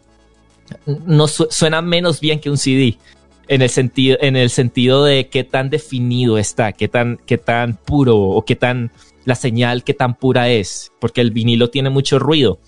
no 1.06 1.28
su- 1.28 1.48
suena 1.49 1.82
menos 1.82 2.19
bien 2.22 2.40
que 2.40 2.49
un 2.49 2.58
CD. 2.58 2.98
En 3.49 3.62
el, 3.62 3.69
sentido, 3.69 4.17
en 4.22 4.38
el 4.38 4.49
sentido 4.49 5.03
de 5.03 5.28
qué 5.28 5.44
tan 5.44 5.69
definido 5.69 6.38
está, 6.38 6.72
qué 6.72 6.88
tan, 6.88 7.19
qué 7.26 7.38
tan 7.38 7.76
puro 7.76 8.17
o 8.17 8.46
qué 8.46 8.56
tan 8.56 8.90
la 9.25 9.35
señal, 9.35 9.83
qué 9.83 9.93
tan 9.93 10.15
pura 10.15 10.49
es, 10.49 10.91
porque 10.99 11.22
el 11.22 11.31
vinilo 11.31 11.69
tiene 11.69 11.89
mucho 11.89 12.19
ruido 12.19 12.59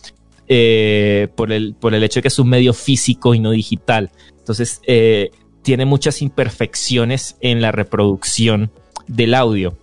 eh, 0.48 1.28
por, 1.36 1.52
el, 1.52 1.76
por 1.76 1.94
el 1.96 2.04
hecho 2.04 2.20
de 2.20 2.22
que 2.24 2.28
es 2.30 2.40
un 2.40 2.50
medio 2.50 2.74
físico 2.74 3.34
y 3.34 3.40
no 3.40 3.52
digital. 3.52 4.12
Entonces, 4.38 4.82
eh, 4.88 5.32
tiene 5.64 5.86
muchas 5.86 6.22
imperfecciones 6.22 7.38
en 7.42 7.62
la 7.62 7.72
reproducción 7.72 8.72
del 9.08 9.34
audio. 9.34 9.78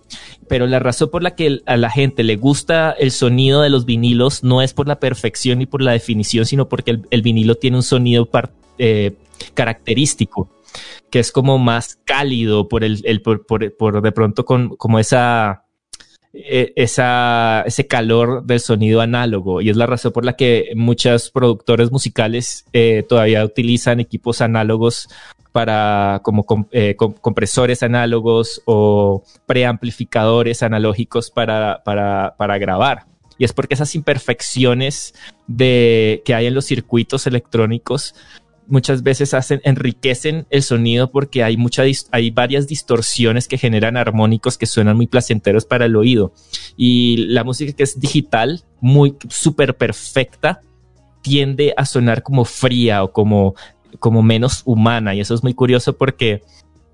Pero 0.47 0.67
la 0.67 0.79
razón 0.79 1.09
por 1.09 1.23
la 1.23 1.35
que 1.35 1.61
a 1.65 1.77
la 1.77 1.89
gente 1.89 2.23
le 2.23 2.35
gusta 2.35 2.91
el 2.91 3.11
sonido 3.11 3.61
de 3.61 3.69
los 3.69 3.85
vinilos 3.85 4.43
no 4.43 4.61
es 4.61 4.73
por 4.73 4.87
la 4.87 4.99
perfección 4.99 5.59
ni 5.59 5.65
por 5.65 5.81
la 5.81 5.91
definición, 5.93 6.45
sino 6.45 6.67
porque 6.69 6.99
el, 7.09 7.21
vinilo 7.21 7.55
tiene 7.55 7.77
un 7.77 7.83
sonido 7.83 8.29
eh, 8.77 9.13
característico, 9.53 10.49
que 11.09 11.19
es 11.19 11.31
como 11.31 11.57
más 11.57 11.99
cálido 12.05 12.67
por 12.67 12.83
el, 12.83 13.01
el- 13.05 13.21
por, 13.21 13.45
por- 13.45 13.75
por 13.77 14.01
de 14.01 14.11
pronto 14.11 14.45
con 14.45 14.75
como 14.75 14.99
esa 14.99 15.65
eh, 16.33 16.73
esa, 16.75 17.61
ese 17.65 17.85
calor 17.87 18.43
del 18.43 18.59
sonido 18.59 19.01
análogo 19.01 19.61
y 19.61 19.69
es 19.69 19.77
la 19.77 19.85
razón 19.85 20.11
por 20.11 20.25
la 20.25 20.33
que 20.33 20.71
muchos 20.75 21.29
productores 21.29 21.91
musicales 21.91 22.65
eh, 22.73 23.05
todavía 23.07 23.45
utilizan 23.45 23.99
equipos 23.99 24.41
análogos 24.41 25.07
para 25.51 26.21
como 26.23 26.43
com- 26.45 26.65
eh, 26.71 26.95
com- 26.95 27.13
compresores 27.13 27.83
análogos 27.83 28.63
o 28.65 29.23
preamplificadores 29.45 30.63
analógicos 30.63 31.29
para, 31.29 31.83
para, 31.85 32.33
para 32.37 32.57
grabar. 32.57 33.05
Y 33.37 33.45
es 33.45 33.53
porque 33.53 33.73
esas 33.75 33.93
imperfecciones 33.95 35.13
de, 35.47 36.21
que 36.25 36.33
hay 36.35 36.47
en 36.47 36.53
los 36.53 36.65
circuitos 36.65 37.27
electrónicos 37.27 38.15
muchas 38.67 39.03
veces 39.03 39.33
hacen, 39.33 39.61
enriquecen 39.63 40.45
el 40.49 40.63
sonido 40.63 41.11
porque 41.11 41.43
hay, 41.43 41.57
mucha, 41.57 41.83
hay 42.11 42.31
varias 42.31 42.67
distorsiones 42.67 43.47
que 43.47 43.57
generan 43.57 43.97
armónicos 43.97 44.57
que 44.57 44.65
suenan 44.65 44.97
muy 44.97 45.07
placenteros 45.07 45.65
para 45.65 45.85
el 45.85 45.95
oído. 45.95 46.33
Y 46.77 47.17
la 47.27 47.43
música 47.43 47.73
que 47.73 47.83
es 47.83 47.99
digital, 47.99 48.63
muy 48.79 49.15
súper 49.29 49.75
perfecta, 49.75 50.61
tiende 51.21 51.73
a 51.77 51.85
sonar 51.85 52.23
como 52.23 52.45
fría 52.45 53.03
o 53.03 53.11
como, 53.11 53.55
como 53.99 54.21
menos 54.21 54.61
humana. 54.65 55.15
Y 55.15 55.21
eso 55.21 55.33
es 55.33 55.43
muy 55.43 55.53
curioso 55.53 55.97
porque 55.97 56.41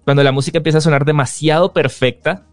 cuando 0.04 0.24
la 0.24 0.32
música 0.32 0.58
empieza 0.58 0.80
a 0.80 0.82
sonar 0.82 1.06
demasiado 1.06 1.74
perfecta, 1.74 2.46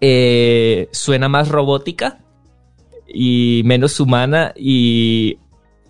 eh, 0.00 0.88
suena 0.92 1.28
más 1.28 1.48
robótica 1.48 2.20
y 3.06 3.62
menos 3.64 3.98
humana 4.00 4.52
y 4.56 5.38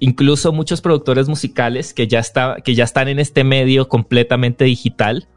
incluso 0.01 0.53
muchos 0.53 0.81
productores 0.81 1.29
musicales 1.29 1.95
que 1.95 2.07
ya, 2.07 2.21
está, 2.21 2.57
que 2.65 2.75
ya 2.75 2.85
están 2.85 3.09
en 3.09 3.19
este 3.19 3.45
medio 3.45 3.89
completamente 3.89 4.65
digital 4.65 5.29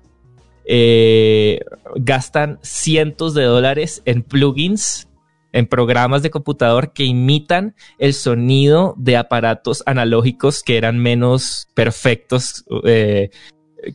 eh, 0.65 1.59
gastan 1.95 2.59
cientos 2.61 3.33
de 3.33 3.43
dólares 3.43 4.01
en 4.05 4.23
plugins, 4.23 5.07
en 5.51 5.67
programas 5.67 6.21
de 6.21 6.29
computador 6.29 6.93
que 6.93 7.03
imitan 7.03 7.75
el 7.97 8.13
sonido 8.13 8.93
de 8.97 9.17
aparatos 9.17 9.83
analógicos 9.85 10.63
que 10.63 10.77
eran 10.77 10.97
menos 10.97 11.67
perfectos 11.73 12.63
eh, 12.85 13.31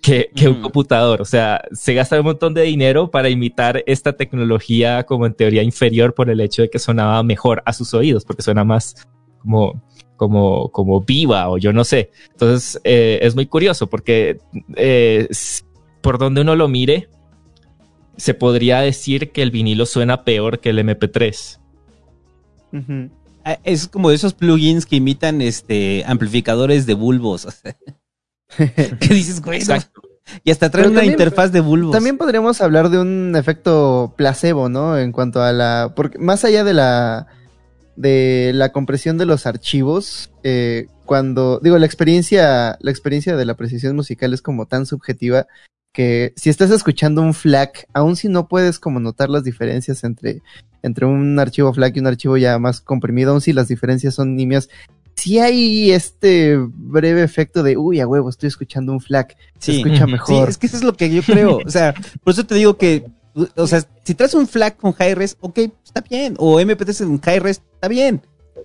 que, 0.03 0.31
que 0.35 0.49
un 0.49 0.61
computador. 0.61 1.23
O 1.23 1.25
sea, 1.25 1.63
se 1.73 1.95
gasta 1.95 2.19
un 2.19 2.27
montón 2.27 2.53
de 2.53 2.63
dinero 2.63 3.11
para 3.11 3.31
imitar 3.31 3.83
esta 3.87 4.15
tecnología 4.15 5.05
como 5.05 5.25
en 5.25 5.35
teoría 5.35 5.63
inferior 5.63 6.15
por 6.15 6.29
el 6.29 6.41
hecho 6.41 6.63
de 6.63 6.69
que 6.69 6.79
sonaba 6.79 7.23
mejor 7.23 7.63
a 7.65 7.73
sus 7.73 7.95
oídos, 7.95 8.25
porque 8.25 8.43
suena 8.43 8.65
más 8.65 9.07
como, 9.39 9.83
como, 10.17 10.69
como 10.71 11.01
viva 11.03 11.49
o 11.49 11.59
yo 11.59 11.73
no 11.73 11.85
sé. 11.85 12.11
Entonces 12.33 12.81
eh, 12.85 13.19
es 13.23 13.35
muy 13.35 13.47
curioso 13.47 13.87
porque 13.89 14.39
eh, 14.77 15.29
por 16.01 16.19
donde 16.19 16.41
uno 16.41 16.57
lo 16.57 16.69
mire, 16.69 17.09
se 18.17 18.35
podría 18.35 18.81
decir 18.81 19.31
que 19.33 19.43
el 19.43 19.51
vinilo 19.51 19.87
suena 19.87 20.25
peor 20.25 20.59
que 20.61 20.71
el 20.71 20.79
MP3. 20.79 21.59
Ah, 23.45 23.59
Es 23.65 23.89
como 23.89 24.11
de 24.11 24.17
esos 24.17 24.35
plugins 24.35 24.87
que 24.87 24.97
imitan 24.97 25.41
este 25.41 26.05
amplificadores 26.07 26.87
de 26.87 26.95
bulbos. 26.95 27.47
¿Qué 28.57 29.09
dices, 29.15 29.41
güey? 29.43 29.63
No. 29.65 29.77
Y 30.43 30.51
hasta 30.51 30.71
traen 30.71 30.87
Pero 30.87 30.91
una 30.91 31.01
también- 31.01 31.13
interfaz 31.13 31.53
de 31.53 31.61
bulbos. 31.61 31.93
También 31.93 32.19
podríamos 32.19 32.61
hablar 32.61 32.91
de 32.91 32.99
un 32.99 33.35
efecto 33.37 34.13
placebo, 34.17 34.69
¿no? 34.69 34.99
En 34.99 35.13
cuanto 35.13 35.41
a 35.43 35.53
la. 35.53 35.93
Porque 35.95 36.19
más 36.19 36.45
allá 36.45 36.65
de 36.65 36.75
la. 36.75 37.29
De 37.97 38.53
la 38.55 38.73
compresión 38.73 39.19
de 39.19 39.27
los 39.27 39.47
archivos. 39.47 40.31
eh, 40.43 40.87
cuando. 41.05 41.61
Digo, 41.63 41.79
la 41.79 41.87
experiencia. 41.87 42.77
La 42.81 42.91
experiencia 42.91 43.37
de 43.37 43.45
la 43.45 43.55
precisión 43.55 43.95
musical 43.97 44.33
es 44.35 44.43
como 44.43 44.67
tan 44.67 44.87
subjetiva. 44.87 45.47
Que 45.93 46.35
si 46.37 46.51
estás 46.51 46.71
escuchando 46.71 47.23
un 47.23 47.33
FLAC, 47.33 47.87
aun 47.95 48.17
si 48.17 48.29
no 48.29 48.49
puedes 48.49 48.79
como 48.79 49.01
notar 49.01 49.31
las 49.31 49.45
diferencias 49.45 50.05
entre, 50.05 50.43
entre 50.83 51.07
un 51.07 51.39
archivo 51.39 51.73
FLAC 51.73 51.97
y 51.97 52.01
un 52.01 52.07
archivo 52.07 52.37
ya 52.37 52.59
más 52.59 52.83
comprimido, 52.83 53.33
aun 53.33 53.41
si 53.41 53.55
las 53.55 53.69
diferencias 53.69 54.15
son 54.15 54.37
nimias, 54.37 54.69
sí 55.15 55.39
hay 55.39 55.93
este 55.93 56.59
breve 56.59 57.23
efecto 57.23 57.63
de, 57.63 57.79
uy, 57.79 58.01
a 58.01 58.07
huevo, 58.07 58.29
estoy 58.29 58.49
escuchando 58.49 58.93
un 58.93 59.01
FLAC, 59.01 59.37
se 59.59 59.73
Sí. 59.73 59.77
escucha 59.79 60.05
Sí, 60.05 60.13
mejor. 60.13 60.49
es 60.51 60.59
que 60.59 60.67
eso 60.67 60.77
es 60.77 60.83
lo 60.85 60.93
que 60.93 61.09
yo 61.09 61.23
creo. 61.23 61.61
O 61.67 61.71
sea, 61.71 61.95
por 62.23 62.35
eso 62.35 62.45
te 62.45 62.57
digo 62.57 62.77
que, 62.77 63.07
o 63.57 63.67
sea, 63.67 63.83
si 64.03 64.15
traes 64.15 64.35
un 64.35 64.47
FLAC 64.47 64.77
con 64.77 64.93
high 64.93 65.15
res, 65.15 65.37
ok, 65.41 65.59
está 65.85 66.01
bien. 66.01 66.35
O 66.39 66.61
MP3 66.61 67.03
en 67.03 67.21
high 67.21 67.39
res, 67.41 67.63
está 67.75 67.89
bien. 67.89 68.23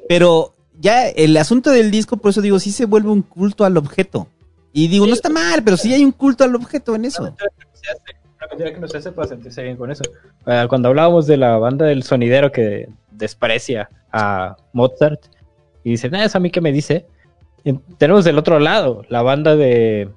Pero 0.08 0.54
ya 0.80 1.10
el 1.10 1.36
asunto 1.38 1.72
del 1.72 1.92
disco, 1.92 2.18
por 2.18 2.32
eso 2.32 2.42
digo, 2.42 2.60
sí 2.60 2.72
se 2.72 2.86
vuelve 2.86 3.10
un 3.10 3.22
culto 3.22 3.66
al 3.66 3.78
objeto. 3.78 4.28
Y 4.74 4.88
digo, 4.88 5.06
no 5.06 5.14
está 5.14 5.30
mal, 5.30 5.64
pero 5.64 5.76
sí 5.76 5.94
hay 5.94 6.06
un 6.06 6.12
culto 6.12 6.44
al 6.44 6.56
objeto 6.56 6.96
en 6.96 7.06
eso. 7.06 7.24
Una 7.24 8.48
canción 8.50 8.74
que 8.74 8.80
no 8.80 8.88
se 8.88 8.98
hace 8.98 9.12
para 9.12 9.28
sentirse 9.28 9.62
bien 9.62 9.76
con 9.76 9.92
eso. 9.92 10.04
Ah, 10.46 10.66
cuando 10.70 10.88
hablábamos 10.88 11.28
de 11.28 11.38
la 11.38 11.58
banda 11.58 11.86
del 11.86 12.04
sonidero 12.04 12.52
que 12.52 12.88
desprecia 13.12 13.90
a 14.12 14.56
Mozart 14.72 15.22
y 15.84 15.92
dice, 15.92 16.10
nada, 16.10 16.26
eso 16.26 16.38
a 16.38 16.42
mí 16.42 16.50
que 16.50 16.62
me 16.62 16.72
dice. 16.72 17.06
Tenemos 17.98 18.26
del 18.26 18.40
otro 18.40 18.60
lado 18.60 19.04
la 19.10 19.22
banda 19.22 19.56
de 19.56 20.10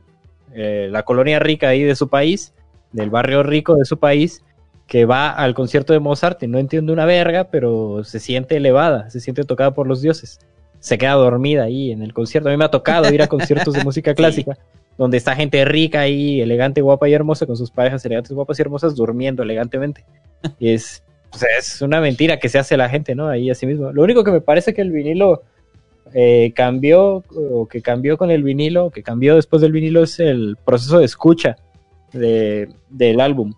eh, 0.55 0.89
la 0.91 1.03
colonia 1.03 1.41
rica 1.41 1.69
ahí 1.69 1.83
de 1.83 1.97
su 1.97 2.09
país, 2.09 2.55
del 2.93 3.11
barrio 3.11 3.43
rico 3.43 3.75
de 3.75 3.85
su 3.85 3.99
país, 3.99 4.44
que 4.87 5.07
va 5.07 5.31
al 5.31 5.55
concierto 5.55 5.93
de 5.93 6.01
Mozart 6.01 6.43
y 6.43 6.47
no 6.47 6.59
entiende 6.59 6.93
una 6.93 7.07
verga, 7.07 7.45
pero 7.45 8.05
se 8.05 8.21
siente 8.21 8.57
elevada, 8.57 9.11
se 9.11 9.21
siente 9.21 9.45
tocada 9.45 9.73
por 9.73 9.87
los 9.87 10.03
dioses. 10.03 10.39
Se 10.79 10.99
queda 10.99 11.13
dormida 11.13 11.65
ahí 11.65 11.91
en 11.91 12.03
el 12.03 12.13
concierto. 12.13 12.49
A 12.49 12.53
mí 12.53 12.59
me 12.59 12.67
ha 12.67 12.71
tocado 12.71 13.13
ir 13.13 13.23
a 13.23 13.27
conciertos 13.27 13.75
de 13.75 13.83
música 13.85 14.15
clásica, 14.15 14.59
donde 14.99 15.17
está 15.17 15.35
gente 15.35 15.65
rica 15.65 16.01
ahí, 16.01 16.41
elegante, 16.41 16.83
guapa 16.83 17.09
y 17.09 17.15
hermosa, 17.15 17.47
con 17.47 17.57
sus 17.57 17.71
parejas 17.71 18.05
elegantes, 18.05 18.33
guapas 18.33 18.59
y 18.59 18.63
hermosas, 18.63 18.95
durmiendo 18.95 19.43
elegantemente. 19.43 20.05
Y 20.59 20.73
es, 20.73 21.03
o 21.33 21.39
sea, 21.39 21.49
es 21.59 21.81
una 21.81 22.01
mentira 22.01 22.39
que 22.39 22.51
se 22.51 22.59
hace 22.59 22.77
la 22.77 22.91
gente, 22.91 23.15
¿no? 23.15 23.29
Ahí 23.29 23.49
así 23.51 23.67
mismo. 23.67 23.93
Lo 23.93 24.03
único 24.03 24.23
que 24.23 24.31
me 24.31 24.43
parece 24.43 24.75
que 24.75 24.83
el 24.83 24.91
vinilo 24.91 25.43
eh, 26.13 26.53
cambió, 26.55 27.25
o 27.35 27.67
que 27.67 27.81
cambió 27.81 28.19
con 28.19 28.31
el 28.31 28.43
vinilo, 28.43 28.91
que 28.91 29.03
cambió 29.03 29.37
después 29.37 29.63
del 29.63 29.73
vinilo, 29.73 30.03
es 30.03 30.21
el 30.21 30.59
proceso 30.63 30.99
de 30.99 31.07
escucha 31.07 31.57
de, 32.13 32.69
del 32.91 33.21
álbum. 33.21 33.55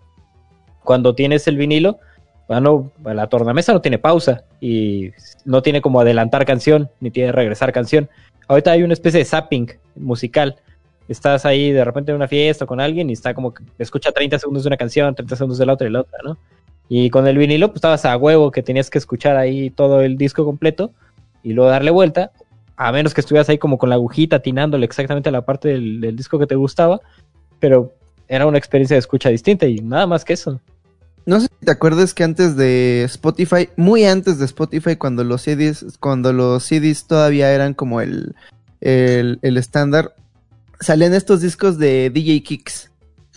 Cuando 0.87 1.13
tienes 1.13 1.45
el 1.49 1.57
vinilo, 1.57 1.99
bueno, 2.47 2.93
la 3.03 3.27
tornamesa 3.27 3.73
no 3.73 3.81
tiene 3.81 3.99
pausa 3.99 4.45
y 4.61 5.11
no 5.43 5.61
tiene 5.61 5.81
como 5.81 5.99
adelantar 5.99 6.45
canción, 6.45 6.89
ni 7.01 7.11
tiene 7.11 7.33
regresar 7.33 7.73
canción. 7.73 8.07
Ahorita 8.47 8.71
hay 8.71 8.83
una 8.83 8.93
especie 8.93 9.19
de 9.19 9.25
zapping 9.25 9.69
musical. 9.97 10.55
Estás 11.09 11.45
ahí 11.45 11.73
de 11.73 11.83
repente 11.83 12.13
en 12.13 12.15
una 12.15 12.29
fiesta 12.29 12.65
con 12.65 12.79
alguien 12.79 13.09
y 13.09 13.13
está 13.13 13.33
como 13.33 13.53
que 13.53 13.65
escucha 13.79 14.13
30 14.13 14.39
segundos 14.39 14.63
de 14.63 14.67
una 14.67 14.77
canción, 14.77 15.13
30 15.13 15.35
segundos 15.35 15.57
de 15.57 15.65
la 15.65 15.73
otra 15.73 15.89
y 15.89 15.91
la 15.91 15.99
otra, 15.99 16.19
¿no? 16.23 16.37
Y 16.87 17.09
con 17.09 17.27
el 17.27 17.37
vinilo, 17.37 17.67
pues 17.67 17.79
estabas 17.79 18.05
a 18.05 18.15
huevo 18.15 18.49
que 18.51 18.63
tenías 18.63 18.89
que 18.89 18.97
escuchar 18.97 19.35
ahí 19.35 19.69
todo 19.71 19.99
el 19.99 20.15
disco 20.15 20.45
completo 20.45 20.93
y 21.43 21.51
luego 21.51 21.69
darle 21.69 21.91
vuelta, 21.91 22.31
a 22.77 22.93
menos 22.93 23.13
que 23.13 23.19
estuvieras 23.19 23.49
ahí 23.49 23.57
como 23.57 23.77
con 23.77 23.89
la 23.89 23.95
agujita 23.95 24.37
atinándole 24.37 24.85
exactamente 24.85 25.27
a 25.27 25.33
la 25.33 25.41
parte 25.41 25.67
del, 25.67 25.99
del 25.99 26.15
disco 26.15 26.39
que 26.39 26.47
te 26.47 26.55
gustaba, 26.55 27.01
pero 27.59 27.91
era 28.29 28.45
una 28.45 28.57
experiencia 28.57 28.95
de 28.95 28.99
escucha 28.99 29.27
distinta 29.27 29.65
y 29.67 29.79
nada 29.79 30.07
más 30.07 30.23
que 30.23 30.31
eso. 30.31 30.61
No 31.27 31.41
sé 31.41 31.47
si 31.59 31.65
te 31.65 31.71
acuerdas 31.71 32.13
que 32.13 32.23
antes 32.23 32.55
de 32.55 33.03
Spotify, 33.03 33.67
muy 33.75 34.05
antes 34.05 34.39
de 34.39 34.45
Spotify, 34.45 34.95
cuando 34.95 35.25
los 35.25 35.41
CDs, 35.41 35.97
cuando 35.99 36.31
los 36.31 36.63
CDs 36.63 37.05
todavía 37.05 37.51
eran 37.53 37.73
como 37.73 37.99
el, 37.99 38.33
el, 38.79 39.37
el 39.41 39.57
estándar, 39.57 40.15
salían 40.79 41.13
estos 41.13 41.41
discos 41.41 41.77
de 41.77 42.09
DJ 42.11 42.43
Kicks. 42.43 42.91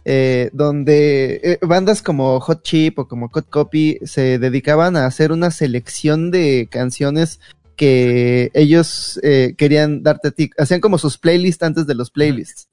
eh, 0.04 0.50
donde 0.52 1.40
eh, 1.42 1.58
bandas 1.62 2.00
como 2.00 2.38
Hot 2.38 2.62
Chip 2.62 3.00
o 3.00 3.08
como 3.08 3.28
Hot 3.28 3.50
Copy 3.50 3.98
se 4.04 4.38
dedicaban 4.38 4.96
a 4.96 5.06
hacer 5.06 5.32
una 5.32 5.50
selección 5.50 6.30
de 6.30 6.68
canciones 6.70 7.40
que 7.74 8.52
ellos 8.54 9.18
eh, 9.24 9.54
querían 9.58 10.04
darte 10.04 10.28
a 10.28 10.30
ti. 10.30 10.50
Hacían 10.56 10.80
como 10.80 10.96
sus 10.96 11.18
playlists 11.18 11.64
antes 11.64 11.88
de 11.88 11.96
los 11.96 12.12
playlists. 12.12 12.69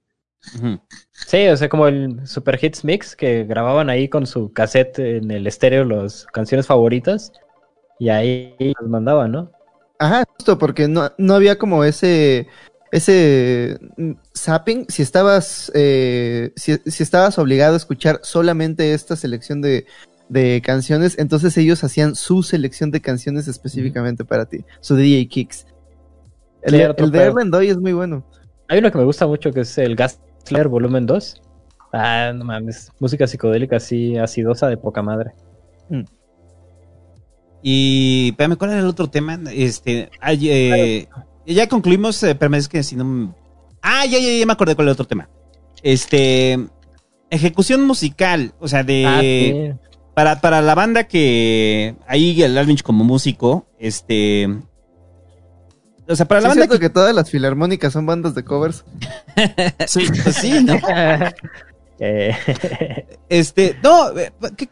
Sí, 1.12 1.47
o 1.47 1.58
sea, 1.58 1.69
como 1.69 1.88
el 1.88 2.26
Super 2.26 2.60
Hits 2.62 2.83
Mix 2.83 3.15
que 3.15 3.44
grababan 3.44 3.90
ahí 3.90 4.08
con 4.08 4.26
su 4.26 4.51
cassette 4.53 4.99
en 4.99 5.31
el 5.31 5.47
estéreo 5.47 5.83
las 5.83 6.26
canciones 6.28 6.67
favoritas 6.67 7.31
y 7.99 8.10
ahí 8.10 8.56
las 8.60 8.90
mandaban, 8.90 9.31
¿no? 9.31 9.51
Ajá, 9.99 10.24
justo 10.38 10.58
porque 10.58 10.88
no, 10.88 11.12
no 11.17 11.33
había 11.33 11.58
como 11.58 11.83
ese 11.83 12.47
ese 12.92 13.80
mm, 13.97 14.12
zapping. 14.35 14.85
Si 14.90 15.01
estabas 15.01 15.72
eh, 15.76 16.51
si, 16.56 16.78
si 16.85 17.03
estabas 17.03 17.38
obligado 17.40 17.74
a 17.74 17.78
escuchar 17.78 18.19
solamente 18.24 18.94
esta 18.94 19.15
selección 19.15 19.62
de, 19.62 19.85
de 20.30 20.62
canciones, 20.63 21.17
entonces 21.17 21.58
ellos 21.58 21.83
hacían 21.83 22.15
su 22.15 22.44
selección 22.44 22.92
de 22.92 23.01
canciones 23.01 23.47
específicamente 23.47 24.24
para 24.26 24.46
ti, 24.46 24.63
su 24.81 24.96
DJ 24.96 25.28
Kicks. 25.28 25.65
El, 26.62 26.90
otro 26.90 27.06
el 27.06 27.12
de 27.12 27.19
pedo. 27.19 27.30
Erlen 27.30 27.51
Doy 27.51 27.69
es 27.69 27.78
muy 27.78 27.94
bueno. 27.94 28.26
Hay 28.67 28.80
uno 28.80 28.92
que 28.92 28.97
me 28.97 29.06
gusta 29.06 29.26
mucho 29.26 29.51
que 29.51 29.62
es 29.62 29.78
el 29.78 29.96
Gasler 30.47 30.67
Volumen 30.69 31.06
2. 31.06 31.42
Ah, 31.94 32.31
no 32.35 32.46
mames, 32.46 32.92
música 32.99 33.28
psicodélica 33.28 33.78
así 33.78 34.17
acidosa 34.17 34.67
de 34.67 34.78
poca 34.78 35.01
madre. 35.01 35.31
Y, 37.63 38.30
espérame, 38.31 38.56
¿cuál 38.58 38.72
era 38.72 38.80
el 38.80 38.85
otro 38.88 39.10
tema? 39.10 39.40
Este, 39.51 40.10
ay, 40.22 40.49
eh, 40.49 41.08
ya 41.46 41.67
concluimos, 41.67 42.22
eh, 42.24 42.31
espérame, 42.31 42.56
es 42.56 42.67
que 42.69 42.83
si 42.83 42.96
no... 42.96 43.03
me- 43.03 43.33
Ah, 43.81 44.06
ya, 44.06 44.19
ya, 44.19 44.31
ya 44.31 44.46
me 44.46 44.53
acordé 44.53 44.76
cuál 44.76 44.85
era 44.88 44.92
el 44.92 44.94
otro 44.96 45.08
tema. 45.08 45.30
Este, 45.81 46.60
ejecución 47.30 47.85
musical, 47.85 48.53
o 48.60 48.67
sea, 48.67 48.83
de... 48.83 49.06
Ah, 49.06 49.19
sí. 49.22 49.90
para, 50.13 50.40
para 50.42 50.62
la 50.62 50.76
banda 50.76 51.06
que... 51.06 51.96
Ahí 52.08 52.42
el 52.42 52.58
Alvinch 52.58 52.83
como 52.83 53.03
músico, 53.03 53.67
este... 53.80 54.47
O 56.09 56.15
sea, 56.15 56.25
para 56.27 56.41
la 56.41 56.47
¿Sí 56.47 56.51
es 56.51 56.57
banda 56.57 56.63
cierto 56.65 56.79
que... 56.79 56.90
todas 56.90 57.13
las 57.13 57.29
filarmónicas 57.29 57.91
son 57.93 58.06
bandas 58.06 58.33
de 58.35 58.43
covers. 58.43 58.83
Sí, 59.88 60.06
pues 60.23 60.35
sí, 60.35 60.63
¿no? 60.63 60.75
Eh, 61.99 62.31
Este, 63.29 63.75
no, 63.83 64.15
eh, 64.17 64.31
¿qué- 64.56 64.69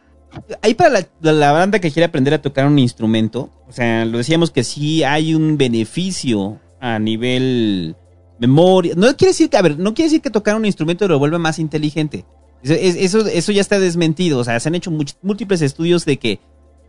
ahí 0.62 0.74
para 0.74 0.90
la, 0.90 1.06
la- 1.20 1.32
la 1.32 1.52
banda 1.52 1.80
que 1.80 1.90
quiere 1.90 2.04
aprender 2.06 2.32
a 2.34 2.40
tocar 2.42 2.66
un 2.66 2.78
instrumento, 2.78 3.50
o 3.68 3.72
sea, 3.72 4.04
lo 4.04 4.18
decíamos 4.18 4.50
que 4.52 4.62
sí 4.64 5.02
hay 5.02 5.34
un 5.34 5.58
beneficio 5.58 6.60
a 6.80 6.98
nivel 7.00 7.96
memoria. 8.38 8.94
No 8.96 9.08
quiere 9.16 9.30
decir 9.32 9.50
que, 9.50 9.56
a 9.56 9.62
ver, 9.62 9.76
no 9.78 9.92
quiere 9.94 10.06
decir 10.08 10.20
que 10.22 10.30
tocar 10.30 10.54
un 10.56 10.66
instrumento 10.66 11.08
lo 11.08 11.18
vuelva 11.18 11.38
más 11.38 11.58
inteligente. 11.58 12.24
Eso, 12.62 12.74
es- 12.74 12.96
eso, 12.96 13.26
eso 13.26 13.50
ya 13.52 13.60
está 13.60 13.80
desmentido. 13.80 14.38
O 14.38 14.44
sea, 14.44 14.60
se 14.60 14.68
han 14.68 14.74
hecho 14.76 14.90
much- 14.92 15.16
múltiples 15.22 15.62
estudios 15.62 16.04
de 16.04 16.18
que 16.18 16.38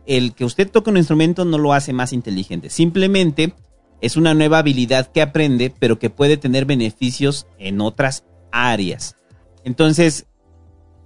el 0.06 0.34
que 0.34 0.44
usted 0.44 0.70
toque 0.70 0.90
un 0.90 0.96
instrumento 0.98 1.44
no 1.44 1.58
lo 1.58 1.72
hace 1.72 1.92
más 1.92 2.12
inteligente. 2.12 2.70
Simplemente 2.70 3.54
es 4.00 4.16
una 4.16 4.34
nueva 4.34 4.58
habilidad 4.58 5.10
que 5.10 5.22
aprende, 5.22 5.72
pero 5.78 5.98
que 5.98 6.10
puede 6.10 6.36
tener 6.36 6.64
beneficios 6.64 7.46
en 7.58 7.80
otras 7.80 8.24
áreas. 8.52 9.16
Entonces, 9.64 10.26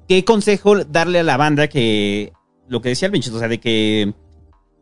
¿qué 0.08 0.24
consejo 0.24 0.84
darle 0.84 1.20
a 1.20 1.24
la 1.24 1.36
banda 1.36 1.68
que 1.68 2.32
lo 2.68 2.80
que 2.80 2.90
decía 2.90 3.06
el 3.06 3.12
Vinci, 3.12 3.30
o 3.30 3.38
sea, 3.38 3.48
de 3.48 3.60
que 3.60 4.14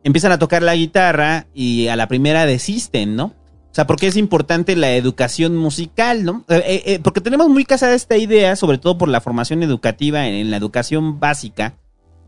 empiezan 0.03 0.31
a 0.31 0.39
tocar 0.39 0.63
la 0.63 0.75
guitarra 0.75 1.47
y 1.53 1.87
a 1.87 1.95
la 1.95 2.07
primera 2.07 2.45
desisten, 2.45 3.15
¿no? 3.15 3.25
O 3.25 3.73
sea, 3.73 3.87
porque 3.87 4.07
es 4.07 4.17
importante 4.17 4.75
la 4.75 4.91
educación 4.95 5.55
musical, 5.55 6.25
¿no? 6.25 6.43
Eh, 6.49 6.61
eh, 6.65 6.83
eh, 6.85 6.99
porque 7.01 7.21
tenemos 7.21 7.47
muy 7.47 7.63
casada 7.63 7.93
esta 7.93 8.17
idea, 8.17 8.55
sobre 8.57 8.77
todo 8.77 8.97
por 8.97 9.07
la 9.07 9.21
formación 9.21 9.63
educativa 9.63 10.27
en 10.27 10.51
la 10.51 10.57
educación 10.57 11.19
básica, 11.21 11.77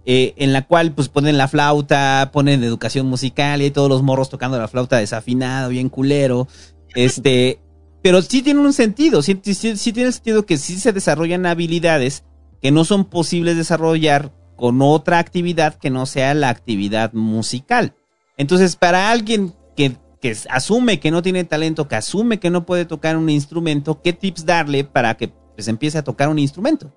eh, 0.06 0.34
en 0.38 0.52
la 0.54 0.66
cual 0.68 0.92
pues 0.94 1.10
ponen 1.10 1.38
la 1.38 1.48
flauta, 1.48 2.30
ponen 2.34 2.64
educación 2.64 3.06
musical 3.08 3.62
y 3.62 3.66
hay 3.66 3.72
todos 3.72 3.90
los 3.90 4.04
morros 4.04 4.30
tocando 4.30 4.58
la 4.60 4.68
flauta 4.68 4.98
desafinado, 4.98 5.70
bien 5.70 5.90
culero. 5.90 6.48
Este, 6.96 7.60
pero 8.02 8.22
sí 8.22 8.42
tiene 8.42 8.60
un 8.60 8.74
sentido, 8.74 9.22
sí, 9.22 9.40
sí- 9.44 9.78
sí 9.78 9.94
tiene 9.94 10.12
sentido 10.12 10.46
que 10.46 10.58
sí 10.58 10.78
se 10.80 10.92
desarrollan 10.94 11.46
habilidades 11.46 12.24
que 12.62 12.72
no 12.72 12.86
son 12.86 13.06
posibles 13.06 13.58
desarrollar 13.58 14.32
con 14.56 14.82
otra 14.82 15.20
actividad 15.20 15.76
que 15.76 15.90
no 15.90 16.06
sea 16.06 16.34
la 16.34 16.50
actividad 16.50 17.12
musical. 17.14 17.94
Entonces, 18.38 18.76
para 18.76 19.12
alguien 19.12 19.54
que, 19.76 19.98
que 20.22 20.36
asume 20.50 21.00
que 21.00 21.12
no 21.12 21.22
tiene 21.22 21.44
talento, 21.44 21.88
que 21.88 21.96
asume 21.96 22.40
que 22.40 22.50
no 22.50 22.66
puede 22.66 22.86
tocar 22.86 23.18
un 23.18 23.30
instrumento, 23.30 24.02
¿qué 24.02 24.14
tips 24.14 24.46
darle 24.46 24.84
para 24.84 25.16
que 25.18 25.28
pues, 25.28 25.68
empiece 25.68 25.98
a 25.98 26.04
tocar 26.04 26.30
un 26.30 26.40
instrumento? 26.40 26.94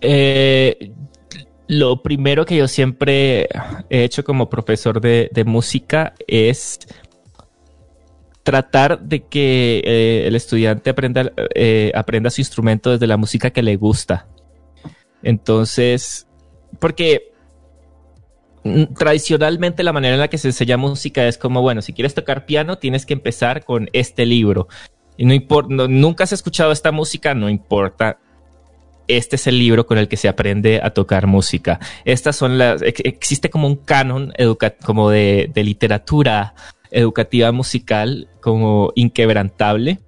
Eh, 0.00 0.92
lo 1.68 2.02
primero 2.02 2.44
que 2.44 2.56
yo 2.56 2.68
siempre 2.68 3.48
he 3.90 4.04
hecho 4.04 4.22
como 4.24 4.48
profesor 4.48 5.00
de, 5.00 5.44
música 5.44 6.14
es 6.26 6.78
tratar 8.42 9.00
de 9.00 9.24
que 9.24 9.82
eh, 9.84 10.24
el 10.26 10.36
estudiante 10.36 10.90
aprenda, 10.90 11.32
eh, 11.54 11.90
aprenda 11.94 12.30
su 12.30 12.40
instrumento 12.40 12.92
desde 12.92 13.08
la 13.08 13.16
música 13.16 13.50
que 13.50 13.62
le 13.62 13.76
gusta. 13.76 14.28
Entonces, 15.22 16.28
porque 16.78 17.32
tradicionalmente 18.96 19.82
la 19.82 19.92
manera 19.92 20.14
en 20.14 20.20
la 20.20 20.28
que 20.28 20.38
se 20.38 20.48
enseña 20.48 20.76
música 20.76 21.26
es 21.26 21.38
como, 21.38 21.62
bueno, 21.62 21.82
si 21.82 21.92
quieres 21.92 22.14
tocar 22.14 22.46
piano, 22.46 22.78
tienes 22.78 23.06
que 23.06 23.14
empezar 23.14 23.64
con 23.64 23.88
este 23.92 24.26
libro. 24.26 24.68
Y 25.16 25.24
no 25.24 25.34
importa, 25.34 25.74
nunca 25.88 26.24
has 26.24 26.32
escuchado 26.32 26.72
esta 26.72 26.92
música, 26.92 27.34
no 27.34 27.48
importa. 27.48 28.18
Este 29.08 29.36
es 29.36 29.46
el 29.46 29.58
libro 29.58 29.86
con 29.86 29.98
el 29.98 30.08
que 30.08 30.16
se 30.16 30.28
aprende 30.28 30.80
a 30.82 30.90
tocar 30.90 31.26
música. 31.26 31.78
Estas 32.04 32.36
son 32.36 32.58
las, 32.58 32.82
ex- 32.82 33.02
existe 33.04 33.50
como 33.50 33.66
un 33.66 33.76
canon 33.76 34.32
educa 34.36 34.76
como 34.76 35.10
de, 35.10 35.50
de 35.52 35.64
literatura 35.64 36.54
educativa 36.90 37.52
musical 37.52 38.28
como 38.40 38.92
inquebrantable. 38.94 40.00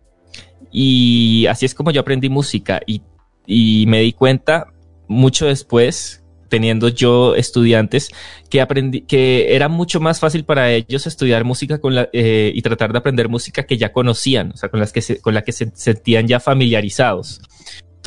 Y 0.71 1.47
así 1.47 1.67
es 1.67 1.75
como 1.75 1.91
yo 1.91 2.01
aprendí 2.01 2.29
música 2.29 2.81
y, 2.87 3.03
y 3.47 3.87
me 3.87 4.01
di 4.01 4.13
cuenta 4.13 4.67
mucho 5.07 5.47
después, 5.47 6.23
teniendo 6.51 6.89
yo 6.89 7.35
estudiantes, 7.35 8.11
que 8.51 8.61
aprendí, 8.61 9.03
que 9.03 9.55
era 9.55 9.69
mucho 9.69 10.01
más 10.01 10.21
fácil 10.21 10.45
para 10.45 10.71
ellos 10.71 11.07
estudiar 11.07 11.45
música 11.45 11.79
con 11.79 11.95
la, 11.95 12.09
eh, 12.13 12.53
y 12.55 12.63
tratar 12.63 12.93
de 12.93 12.99
aprender 12.99 13.29
música 13.29 13.65
que 13.65 13.79
ya 13.79 13.93
conocían, 13.93 14.53
o 14.53 14.57
sea, 14.57 14.69
con 14.69 14.81
las 14.81 14.93
que 14.93 15.01
se, 15.01 15.21
con 15.21 15.35
la 15.35 15.43
que 15.43 15.53
se 15.53 15.71
sentían 15.75 16.27
ya 16.27 16.41
familiarizados. 16.41 17.41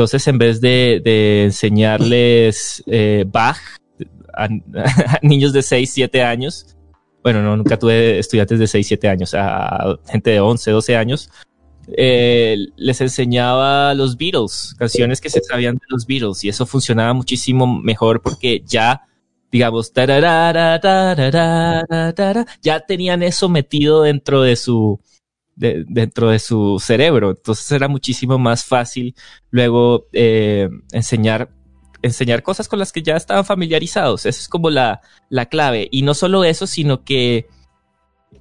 Entonces, 0.01 0.28
en 0.28 0.40
vez 0.40 0.60
de, 0.60 1.00
de 1.03 1.44
enseñarles 1.44 2.82
eh, 2.88 3.24
Bach 3.28 3.60
a, 4.34 4.46
a 4.46 5.19
niños 5.22 5.53
de 5.53 5.62
6, 5.62 5.92
7 5.94 6.24
años, 6.24 6.76
bueno, 7.22 7.44
no, 7.44 7.56
nunca 7.56 7.78
tuve 7.78 8.17
estudiantes 8.17 8.58
de 8.58 8.66
6, 8.66 8.88
7 8.88 9.08
años, 9.08 9.35
a 9.35 10.00
gente 10.08 10.32
de 10.32 10.40
11, 10.40 10.72
12 10.72 10.96
años, 10.98 11.30
eh, 11.96 12.58
les 12.78 13.00
enseñaba 13.01 13.94
los 13.94 14.17
Beatles, 14.17 14.74
canciones 14.80 15.22
que 15.22 15.30
se 15.30 15.42
sabían 15.42 15.76
de 15.76 15.85
los 15.90 16.08
Beatles, 16.08 16.44
y 16.44 16.50
eso 16.50 16.66
funcionaba 16.66 17.14
muchísimo 17.14 17.67
mejor 17.67 18.24
porque 18.24 18.64
ya, 18.66 19.03
digamos, 19.51 19.94
tararara, 19.94 20.80
tararara, 20.82 22.14
tarara, 22.16 22.48
ya 22.64 22.80
tenían 22.80 23.22
eso 23.22 23.50
metido 23.50 24.01
dentro 24.01 24.42
de 24.42 24.56
su, 24.56 25.00
de- 25.61 25.85
dentro 25.88 26.29
de 26.31 26.40
su 26.40 26.79
cerebro. 26.79 27.29
Entonces 27.29 27.72
era 27.72 27.88
muchísimo 27.88 28.38
más 28.40 28.65
fácil 28.65 29.13
luego 29.51 30.08
eh, 30.11 30.67
enseñar, 30.92 31.49
enseñar 32.01 32.42
cosas 32.42 32.67
con 32.67 32.79
las 32.79 32.92
que 32.92 33.03
ya 33.03 33.15
estaban 33.15 33.45
familiarizados. 33.45 34.26
Esa 34.26 34.42
es 34.42 34.47
como 34.49 34.69
la, 34.72 35.01
la 35.29 35.45
clave. 35.45 35.88
Y 35.92 36.01
no 36.01 36.13
solo 36.15 36.44
eso, 36.44 36.65
sino 36.65 37.03
que 37.03 37.45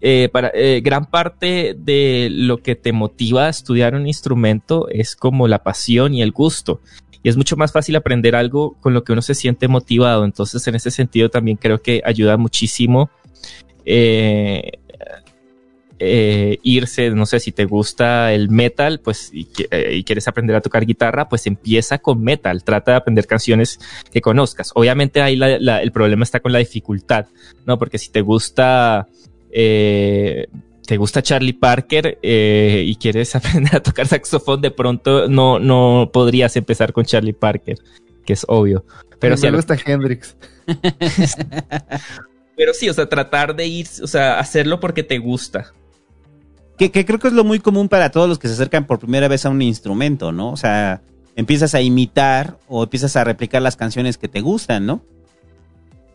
eh, 0.01 0.31
para, 0.33 0.51
eh, 0.55 0.81
gran 0.83 1.05
parte 1.05 1.77
de 1.79 2.29
lo 2.31 2.63
que 2.63 2.75
te 2.75 2.93
motiva 2.93 3.47
a 3.47 3.51
estudiar 3.51 3.95
un 3.95 4.07
instrumento 4.07 4.89
es 4.89 5.15
como 5.15 5.47
la 5.47 5.63
pasión 5.63 6.15
y 6.15 6.23
el 6.23 6.33
gusto. 6.33 6.81
Y 7.23 7.29
es 7.29 7.37
mucho 7.37 7.55
más 7.59 7.71
fácil 7.71 7.97
aprender 7.97 8.35
algo 8.35 8.79
con 8.81 8.95
lo 8.95 9.05
que 9.05 9.13
uno 9.13 9.21
se 9.21 9.35
siente 9.35 9.69
motivado. 9.69 10.25
Entonces, 10.25 10.67
en 10.67 10.75
ese 10.75 10.91
sentido, 10.91 11.29
también 11.29 11.59
creo 11.59 11.83
que 11.83 12.01
ayuda 12.03 12.39
muchísimo 12.39 13.11
eh, 16.01 16.59
irse, 16.63 17.11
no 17.11 17.27
sé, 17.27 17.39
si 17.41 17.53
te 17.53 17.67
gusta 17.67 18.33
el 18.33 18.49
metal, 18.49 19.01
pues 19.01 19.31
y, 19.33 19.47
eh, 19.71 19.93
y 19.97 20.05
quieres 20.05 20.27
aprender 20.27 20.57
a 20.57 20.61
tocar 20.61 20.87
guitarra, 20.87 21.29
pues 21.29 21.47
empieza 21.47 21.99
con 21.99 22.23
metal, 22.23 22.65
trata 22.65 22.93
de 22.93 22.97
aprender 22.97 23.27
canciones 23.27 23.79
que 24.13 24.21
conozcas. 24.21 24.73
Obviamente 24.75 25.21
ahí 25.23 25.37
la- 25.37 25.59
la- 25.59 25.83
el 25.83 25.93
problema 25.93 26.25
está 26.25 26.41
con 26.41 26.53
la 26.53 26.59
dificultad, 26.59 27.27
¿no? 27.67 27.79
Porque 27.79 27.99
si 27.99 28.11
te 28.11 28.23
gusta, 28.23 29.07
eh, 29.53 30.47
te 30.87 30.97
gusta 30.97 31.23
Charlie 31.23 31.53
Parker 31.53 32.19
eh, 32.23 32.83
y 32.87 32.97
quieres 32.97 33.35
aprender 33.37 33.77
a 33.77 33.81
tocar 33.83 34.07
saxofón, 34.09 34.61
de 34.63 34.71
pronto 34.71 35.29
no, 35.29 35.59
no 35.59 36.11
podrías 36.13 36.57
empezar 36.57 36.93
con 36.93 37.05
Charlie 37.05 37.33
Parker, 37.35 37.77
que 38.25 38.33
es 38.33 38.45
obvio. 38.49 38.85
Pero 39.19 39.37
si 39.37 39.45
me 39.47 39.51
lo- 39.53 39.59
gusta 39.59 39.77
Hendrix. 39.85 40.35
pero 42.57 42.75
sí, 42.75 42.89
o 42.89 42.95
sea, 42.95 43.09
tratar 43.09 43.55
de 43.57 43.67
ir, 43.67 43.87
o 44.03 44.07
sea, 44.07 44.39
hacerlo 44.39 44.81
porque 44.81 45.03
te 45.03 45.19
gusta. 45.19 45.73
Que, 46.81 46.91
que 46.91 47.05
creo 47.05 47.19
que 47.19 47.29
es 47.29 47.35
lo 47.35 47.45
muy 47.45 47.61
común 47.61 47.91
para 47.91 48.11
todos 48.11 48.27
los 48.27 48.39
que 48.39 48.49
se 48.49 48.55
acercan 48.55 48.87
por 48.87 48.99
primera 48.99 49.29
vez 49.29 49.45
a 49.45 49.51
un 49.51 49.61
instrumento, 49.61 50.33
¿no? 50.33 50.51
O 50.51 50.57
sea, 50.57 51.03
empiezas 51.37 51.75
a 51.75 51.83
imitar 51.83 52.57
o 52.69 52.85
empiezas 52.85 53.17
a 53.17 53.25
replicar 53.25 53.61
las 53.61 53.77
canciones 53.77 54.17
que 54.17 54.29
te 54.29 54.41
gustan, 54.41 54.87
¿no? 54.87 55.03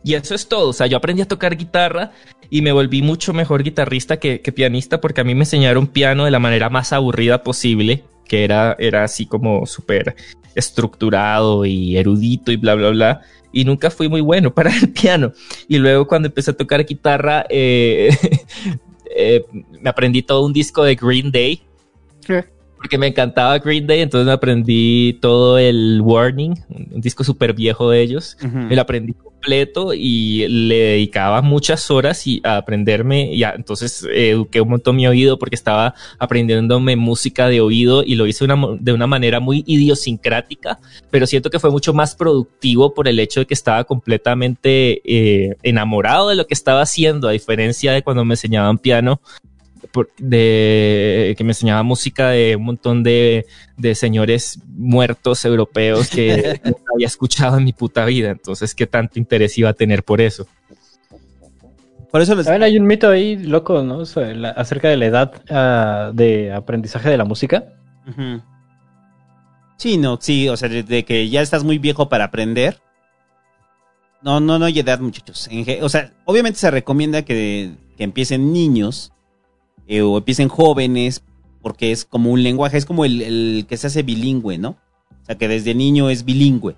Y 0.03 0.15
eso 0.15 0.33
es 0.33 0.47
todo. 0.47 0.69
O 0.69 0.73
sea, 0.73 0.87
yo 0.87 0.97
aprendí 0.97 1.21
a 1.21 1.27
tocar 1.27 1.55
guitarra 1.55 2.13
y 2.49 2.63
me 2.63 2.71
volví 2.71 3.03
mucho 3.03 3.31
mejor 3.31 3.61
guitarrista 3.61 4.17
que, 4.17 4.41
que 4.41 4.51
pianista 4.51 4.99
porque 4.99 5.21
a 5.21 5.23
mí 5.23 5.35
me 5.35 5.41
enseñaron 5.41 5.85
piano 5.85 6.25
de 6.25 6.31
la 6.31 6.39
manera 6.39 6.71
más 6.71 6.93
aburrida 6.93 7.43
posible, 7.43 8.03
que 8.27 8.43
era, 8.43 8.75
era 8.79 9.03
así 9.03 9.27
como 9.27 9.67
súper 9.67 10.15
estructurado 10.55 11.63
y 11.65 11.95
erudito 11.95 12.51
y 12.51 12.55
bla, 12.55 12.73
bla, 12.73 12.89
bla. 12.89 13.21
Y 13.51 13.65
nunca 13.65 13.91
fui 13.91 14.09
muy 14.09 14.21
bueno 14.21 14.51
para 14.55 14.75
el 14.75 14.89
piano. 14.89 15.31
Y 15.67 15.77
luego 15.77 16.07
cuando 16.07 16.27
empecé 16.27 16.49
a 16.49 16.57
tocar 16.57 16.83
guitarra, 16.85 17.45
eh, 17.49 18.09
eh, 19.15 19.45
me 19.81 19.89
aprendí 19.89 20.21
todo 20.21 20.45
un 20.45 20.53
disco 20.53 20.83
de 20.83 20.95
Green 20.95 21.31
Day. 21.31 21.61
Porque 22.85 22.99
me 22.99 23.07
encantaba 23.07 23.57
Green 23.57 23.87
Day, 23.87 24.01
entonces 24.01 24.27
me 24.27 24.31
aprendí 24.33 25.17
todo 25.19 25.57
el 25.57 26.01
Warning, 26.03 26.53
un 26.91 27.01
disco 27.01 27.23
súper 27.23 27.53
viejo 27.53 27.89
de 27.89 27.99
ellos. 27.99 28.37
Me 28.69 28.75
lo 28.75 28.81
aprendí 28.83 29.13
completo 29.13 29.91
y 29.95 30.47
le 30.47 30.75
dedicaba 30.75 31.41
muchas 31.41 31.89
horas 31.89 32.27
y 32.27 32.41
a 32.43 32.57
aprenderme. 32.57 33.33
Y 33.33 33.43
a- 33.43 33.53
entonces 33.55 34.03
eh, 34.03 34.29
eduqué 34.29 34.61
un 34.61 34.69
montón 34.69 34.97
mi 34.97 35.07
oído 35.07 35.39
porque 35.39 35.55
estaba 35.55 35.95
aprendiéndome 36.19 36.95
música 36.95 37.47
de 37.47 37.59
oído 37.59 38.03
y 38.03 38.13
lo 38.13 38.27
hice 38.27 38.43
una 38.43 38.55
de 38.79 38.93
una 38.93 39.07
manera 39.07 39.39
muy 39.39 39.63
idiosincrática, 39.65 40.77
pero 41.09 41.25
siento 41.25 41.49
que 41.49 41.57
fue 41.59 41.71
mucho 41.71 41.91
más 41.91 42.15
productivo 42.15 42.93
por 42.93 43.07
el 43.07 43.17
hecho 43.19 43.39
de 43.39 43.47
que 43.47 43.55
estaba 43.55 43.83
completamente 43.85 45.01
eh, 45.05 45.55
enamorado 45.63 46.29
de 46.29 46.35
lo 46.35 46.45
que 46.45 46.53
estaba 46.53 46.81
haciendo, 46.83 47.27
a 47.27 47.31
diferencia 47.31 47.93
de 47.93 48.03
cuando 48.03 48.23
me 48.25 48.35
enseñaban 48.35 48.77
piano 48.77 49.21
por- 49.95 50.11
de 50.17 51.33
que 51.37 51.43
me 51.45 51.51
enseñaba 51.51 51.81
música 51.81 52.27
de 52.31 52.57
un 52.57 52.65
montón 52.65 53.01
de, 53.01 53.45
de 53.77 53.95
señores 53.95 54.59
muertos 54.67 55.45
europeos 55.45 56.09
que 56.09 56.59
nunca 56.65 56.83
había 56.93 57.07
escuchado 57.07 57.57
en 57.57 57.63
mi 57.63 57.71
puta 57.71 58.03
vida. 58.03 58.31
Entonces, 58.31 58.75
¿qué 58.75 58.87
tanto 58.87 59.19
interés 59.19 59.57
iba 59.57 59.69
a 59.69 59.73
tener 59.73 60.03
por 60.03 60.19
eso? 60.19 60.45
Por 62.11 62.21
eso 62.21 62.35
También 62.35 62.63
hay 62.63 62.77
un 62.77 62.85
mito 62.85 63.09
ahí 63.09 63.37
loco, 63.37 63.83
¿no? 63.83 64.05
Sobre 64.05 64.35
la- 64.35 64.49
acerca 64.49 64.89
de 64.89 64.97
la 64.97 65.05
edad 65.05 65.31
ah, 65.49 66.11
de 66.13 66.51
aprendizaje 66.51 67.09
de 67.09 67.17
la 67.17 67.23
música. 67.23 67.63
Sí, 69.77 69.97
no, 69.97 70.17
sí, 70.21 70.49
o 70.49 70.57
sea, 70.57 70.67
de, 70.67 70.83
de 70.83 71.05
que 71.05 71.29
ya 71.29 71.41
estás 71.41 71.63
muy 71.63 71.77
viejo 71.77 72.09
para 72.09 72.25
aprender. 72.25 72.81
No, 74.21 74.41
no, 74.41 74.59
no 74.59 74.65
hay 74.65 74.77
edad, 74.77 74.99
muchachos. 74.99 75.47
En 75.49 75.81
o 75.81 75.87
sea, 75.87 76.11
obviamente 76.25 76.59
se 76.59 76.69
recomienda 76.69 77.21
que, 77.21 77.71
que 77.97 78.03
empiecen 78.03 78.51
niños 78.51 79.13
eh, 79.87 80.01
o 80.01 80.17
empiecen 80.17 80.47
jóvenes 80.47 81.23
porque 81.61 81.91
es 81.91 82.05
como 82.05 82.31
un 82.31 82.43
lenguaje, 82.43 82.77
es 82.77 82.85
como 82.85 83.05
el, 83.05 83.21
el 83.21 83.65
que 83.67 83.77
se 83.77 83.87
hace 83.87 84.03
bilingüe, 84.03 84.57
¿no? 84.57 84.77
O 85.21 85.25
sea, 85.25 85.35
que 85.35 85.47
desde 85.47 85.73
niño 85.73 86.09
es 86.09 86.23
bilingüe. 86.23 86.75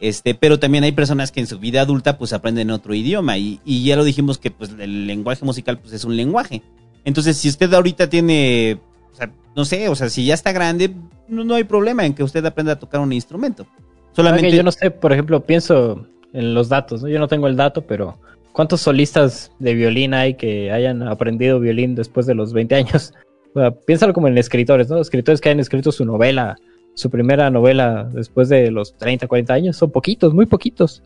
Este, 0.00 0.34
pero 0.34 0.58
también 0.58 0.82
hay 0.82 0.92
personas 0.92 1.30
que 1.30 1.40
en 1.40 1.46
su 1.46 1.58
vida 1.58 1.82
adulta 1.82 2.18
pues 2.18 2.32
aprenden 2.32 2.70
otro 2.70 2.92
idioma 2.94 3.38
y, 3.38 3.60
y 3.64 3.84
ya 3.84 3.94
lo 3.94 4.02
dijimos 4.02 4.38
que 4.38 4.50
pues 4.50 4.74
el 4.78 5.06
lenguaje 5.06 5.44
musical 5.44 5.78
pues 5.78 5.92
es 5.92 6.04
un 6.04 6.16
lenguaje. 6.16 6.62
Entonces, 7.04 7.36
si 7.36 7.48
usted 7.48 7.72
ahorita 7.72 8.08
tiene, 8.08 8.80
o 9.12 9.14
sea, 9.14 9.30
no 9.54 9.64
sé, 9.64 9.88
o 9.88 9.94
sea, 9.94 10.08
si 10.08 10.24
ya 10.24 10.34
está 10.34 10.52
grande, 10.52 10.94
no, 11.28 11.44
no 11.44 11.54
hay 11.54 11.64
problema 11.64 12.04
en 12.04 12.14
que 12.14 12.24
usted 12.24 12.44
aprenda 12.44 12.72
a 12.72 12.78
tocar 12.78 13.00
un 13.00 13.12
instrumento. 13.12 13.66
Solamente 14.12 14.40
Solamente 14.40 14.56
yo 14.56 14.62
no 14.62 14.72
sé, 14.72 14.90
por 14.90 15.12
ejemplo, 15.12 15.44
pienso 15.44 16.06
en 16.32 16.54
los 16.54 16.68
datos, 16.68 17.02
¿no? 17.02 17.08
Yo 17.08 17.18
no 17.18 17.28
tengo 17.28 17.46
el 17.46 17.56
dato, 17.56 17.82
pero 17.82 18.18
¿cuántos 18.52 18.80
solistas 18.80 19.52
de 19.58 19.74
violín 19.74 20.14
hay 20.14 20.34
que 20.34 20.70
hayan 20.70 21.02
aprendido 21.02 21.60
violín 21.60 21.94
después 21.94 22.26
de 22.26 22.34
los 22.34 22.52
20 22.52 22.74
años? 22.74 23.12
O 23.54 23.60
sea, 23.60 23.70
piénsalo 23.70 24.14
como 24.14 24.28
en 24.28 24.38
escritores, 24.38 24.88
¿no? 24.88 24.98
Escritores 24.98 25.40
que 25.40 25.50
hayan 25.50 25.60
escrito 25.60 25.92
su 25.92 26.04
novela, 26.04 26.56
su 26.94 27.10
primera 27.10 27.50
novela 27.50 28.08
después 28.12 28.48
de 28.48 28.70
los 28.70 28.96
30, 28.96 29.26
40 29.26 29.52
años, 29.52 29.76
son 29.76 29.90
poquitos, 29.90 30.32
muy 30.32 30.46
poquitos. 30.46 31.02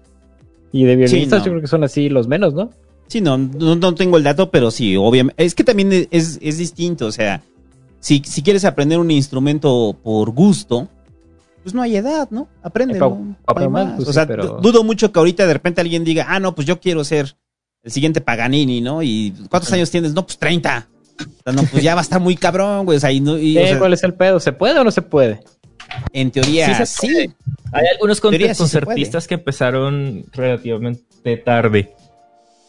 Y 0.70 0.84
de 0.84 0.94
violinistas 0.96 1.40
no. 1.40 1.46
yo 1.46 1.50
creo 1.52 1.60
que 1.60 1.66
son 1.66 1.82
así 1.84 2.08
los 2.08 2.28
menos, 2.28 2.54
¿no? 2.54 2.70
Sí, 3.08 3.20
no, 3.20 3.38
no, 3.38 3.76
no 3.76 3.94
tengo 3.94 4.16
el 4.16 4.24
dato, 4.24 4.50
pero 4.50 4.70
sí, 4.70 4.96
obviamente. 4.96 5.42
Es 5.44 5.54
que 5.54 5.64
también 5.64 6.08
es, 6.10 6.38
es 6.40 6.58
distinto, 6.58 7.06
o 7.06 7.12
sea, 7.12 7.42
si, 8.00 8.22
si 8.24 8.42
quieres 8.42 8.64
aprender 8.64 8.98
un 8.98 9.10
instrumento 9.10 9.96
por 10.02 10.30
gusto, 10.30 10.88
pues 11.66 11.74
no 11.74 11.82
hay 11.82 11.96
edad, 11.96 12.28
¿no? 12.30 12.46
Aprende. 12.62 12.94
Pa- 12.96 13.08
¿no? 13.08 13.34
pa- 13.44 13.54
No 13.54 13.58
hay 13.58 13.64
normal, 13.64 13.86
más. 13.88 13.96
pues 13.96 14.08
o 14.08 14.12
sí, 14.12 14.14
sea, 14.14 14.24
pero- 14.24 14.60
dudo 14.62 14.84
mucho 14.84 15.10
que 15.10 15.18
ahorita 15.18 15.48
de 15.48 15.52
repente 15.52 15.80
alguien 15.80 16.04
diga, 16.04 16.26
ah, 16.28 16.38
no, 16.38 16.54
pues 16.54 16.64
yo 16.64 16.78
quiero 16.78 17.02
ser 17.02 17.36
el 17.82 17.90
siguiente 17.90 18.20
Paganini, 18.20 18.80
¿no? 18.80 19.02
¿Y 19.02 19.34
cuántos 19.50 19.72
años 19.72 19.90
tienes? 19.90 20.14
No, 20.14 20.24
pues 20.24 20.38
30. 20.38 20.86
O 21.18 21.24
sea, 21.42 21.52
no, 21.52 21.64
pues 21.64 21.82
ya 21.82 21.96
va 21.96 22.02
a 22.02 22.04
estar 22.04 22.20
muy 22.20 22.36
cabrón, 22.36 22.84
güey. 22.84 22.98
O 22.98 23.00
sea, 23.00 23.10
y 23.10 23.18
no, 23.18 23.36
y, 23.36 23.58
o 23.58 23.60
Eh, 23.62 23.68
sea, 23.70 23.78
¿Cuál 23.80 23.94
es 23.94 24.04
el 24.04 24.14
pedo? 24.14 24.38
¿Se 24.38 24.52
puede 24.52 24.78
o 24.78 24.84
no 24.84 24.92
se 24.92 25.02
puede? 25.02 25.40
en 26.12 26.30
teoría, 26.30 26.84
Sí 26.86 27.06
sí. 27.08 27.30
Hay 27.72 27.84
algunos 27.94 28.20
con- 28.20 28.30
Teoría 28.30 28.54
sí 28.54 28.58
concertistas 28.60 29.26
que 29.26 29.34
empezaron 29.34 30.24
relativamente 30.32 31.36
tarde. 31.38 31.94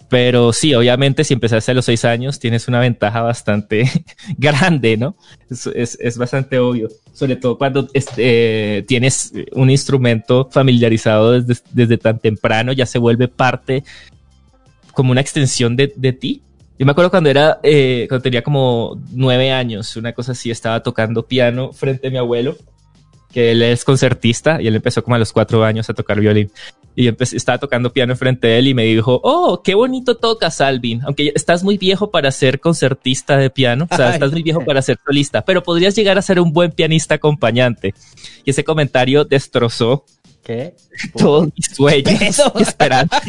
Pero 0.10 0.54
sí, 0.54 0.74
obviamente, 0.74 1.26
si 1.26 1.34
empezaste 1.34 1.72
a 1.72 1.74
los 1.74 1.84
seis 1.84 2.06
años, 2.06 2.40
tienes 2.40 2.68
una 2.70 2.80
ventaja 2.80 3.22
bastante 3.22 3.92
grande, 4.38 4.96
¿no? 4.96 5.18
Es, 5.50 5.68
es- 5.68 5.98
es 6.00 6.18
bastante 6.18 6.60
obvio. 6.60 6.88
Sobre 7.14 7.36
todo 7.36 7.58
cuando 7.58 7.90
este, 7.94 8.86
tienes 8.88 9.34
un 9.52 9.70
instrumento 9.70 10.48
familiarizado 10.52 11.34
desde, 11.42 11.62
desde 11.72 11.98
tan 11.98 12.20
temprano, 12.20 12.72
ya 12.72 12.86
se 12.86 13.00
vuelve 13.00 13.28
parte, 13.28 13.84
como 14.94 15.12
una 15.12 15.22
extensión 15.22 15.76
de, 15.76 15.92
de 15.96 16.14
ti. 16.14 16.42
Yo 16.80 16.86
me 16.86 16.92
acuerdo 16.92 17.10
cuando 17.10 17.30
era, 17.30 17.60
eh, 17.64 18.06
cuando 18.08 18.24
tenía 18.24 18.44
como 18.44 19.02
nueve 19.12 19.52
años, 19.52 19.96
una 19.98 20.14
cosa 20.14 20.32
así, 20.34 20.52
estaba 20.52 20.82
tocando 20.84 21.26
piano 21.26 21.74
frente 21.74 22.08
a 22.08 22.12
mi 22.12 22.18
abuelo 22.18 22.56
que 23.34 23.52
él 23.52 23.62
es 23.62 23.84
concertista 23.84 24.62
y 24.62 24.68
él 24.68 24.76
empezó 24.76 25.04
como 25.04 25.16
a 25.16 25.20
los 25.20 25.34
cuatro 25.34 25.64
años 25.66 25.90
a 25.90 25.94
tocar 25.94 26.20
violín. 26.20 26.50
Y 27.00 27.04
yo 27.04 27.12
empecé- 27.12 27.38
estaba 27.38 27.60
tocando 27.60 27.94
piano 27.94 28.12
enfrente 28.14 28.48
de 28.48 28.58
él 28.58 28.68
y 28.70 28.74
me 28.74 28.84
dijo, 28.84 29.22
oh, 29.24 29.62
qué 29.64 29.76
bonito 29.76 30.18
tocas, 30.18 30.60
Alvin. 30.62 31.04
Aunque 31.04 31.32
estás 31.36 31.64
muy 31.64 31.78
viejo 31.78 32.10
para 32.10 32.32
ser 32.32 32.60
concertista 32.60 33.38
de 33.38 33.52
piano, 33.52 33.88
o 33.90 33.96
sea, 33.96 34.14
estás 34.16 34.32
muy 34.32 34.42
viejo 34.42 34.66
para 34.66 34.82
ser 34.82 34.98
solista, 35.06 35.44
pero 35.46 35.62
podrías 35.62 35.96
llegar 35.96 36.18
a 36.18 36.24
ser 36.24 36.40
un 36.40 36.52
buen 36.52 36.72
pianista 36.72 37.14
acompañante. 37.14 37.94
Y 38.46 38.50
ese 38.50 38.64
comentario 38.64 39.26
destrozó 39.26 40.06
¿Qué? 40.44 40.74
todos 41.16 41.50
mis 41.56 41.68
sueños 41.68 42.42
y 42.58 42.62
esperanzas. 42.64 43.22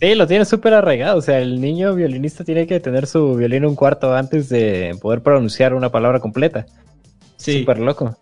Sí, 0.00 0.14
lo 0.14 0.26
tiene 0.26 0.44
súper 0.44 0.74
arraigado. 0.74 1.18
O 1.18 1.22
sea, 1.22 1.40
el 1.40 1.60
niño 1.60 1.94
violinista 1.94 2.44
tiene 2.44 2.66
que 2.66 2.80
tener 2.80 3.06
su 3.06 3.34
violín 3.34 3.64
un 3.64 3.74
cuarto 3.76 4.14
antes 4.14 4.48
de 4.48 4.96
poder 5.00 5.22
pronunciar 5.22 5.74
una 5.74 5.90
palabra 5.90 6.20
completa. 6.20 6.66
Sí. 7.36 7.60
Súper 7.60 7.78
loco. 7.78 8.16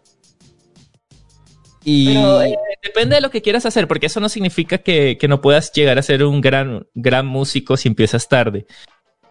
Y 1.85 2.07
Pero 2.15 2.43
eh, 2.43 2.57
depende 2.83 3.15
de 3.17 3.21
lo 3.23 3.31
que 3.31 3.41
quieras 3.43 3.65
hacer, 3.67 3.89
porque 3.89 4.07
eso 4.07 4.21
no 4.21 4.29
significa 4.29 4.79
que, 4.79 5.17
que 5.19 5.29
no 5.29 5.41
puedas 5.41 5.73
llegar 5.73 5.99
a 5.99 6.03
ser 6.03 6.25
un 6.25 6.41
gran, 6.41 6.87
gran 6.95 7.27
músico 7.27 7.77
si 7.77 7.89
empiezas 7.89 8.29
tarde. 8.29 8.67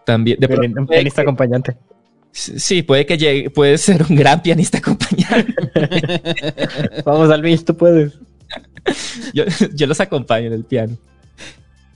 también. 0.04 0.38
De 0.40 0.48
Violin- 0.48 0.72
pronto 0.72 0.80
un 0.80 0.86
puede 0.86 0.98
pianista 1.00 1.22
que- 1.22 1.28
acompañante. 1.28 1.76
Sí, 2.32 2.82
puede 2.82 3.06
que 3.06 3.18
llegue, 3.18 3.50
puede 3.50 3.76
ser 3.78 4.04
un 4.08 4.14
gran 4.16 4.40
pianista 4.42 4.78
acompañante. 4.78 5.52
Vamos, 7.04 7.28
Alvin, 7.30 7.64
tú 7.64 7.76
puedes. 7.76 8.18
yo, 9.34 9.44
yo 9.74 9.86
los 9.88 10.00
acompaño 10.00 10.46
en 10.46 10.52
el 10.52 10.64
piano. 10.64 10.96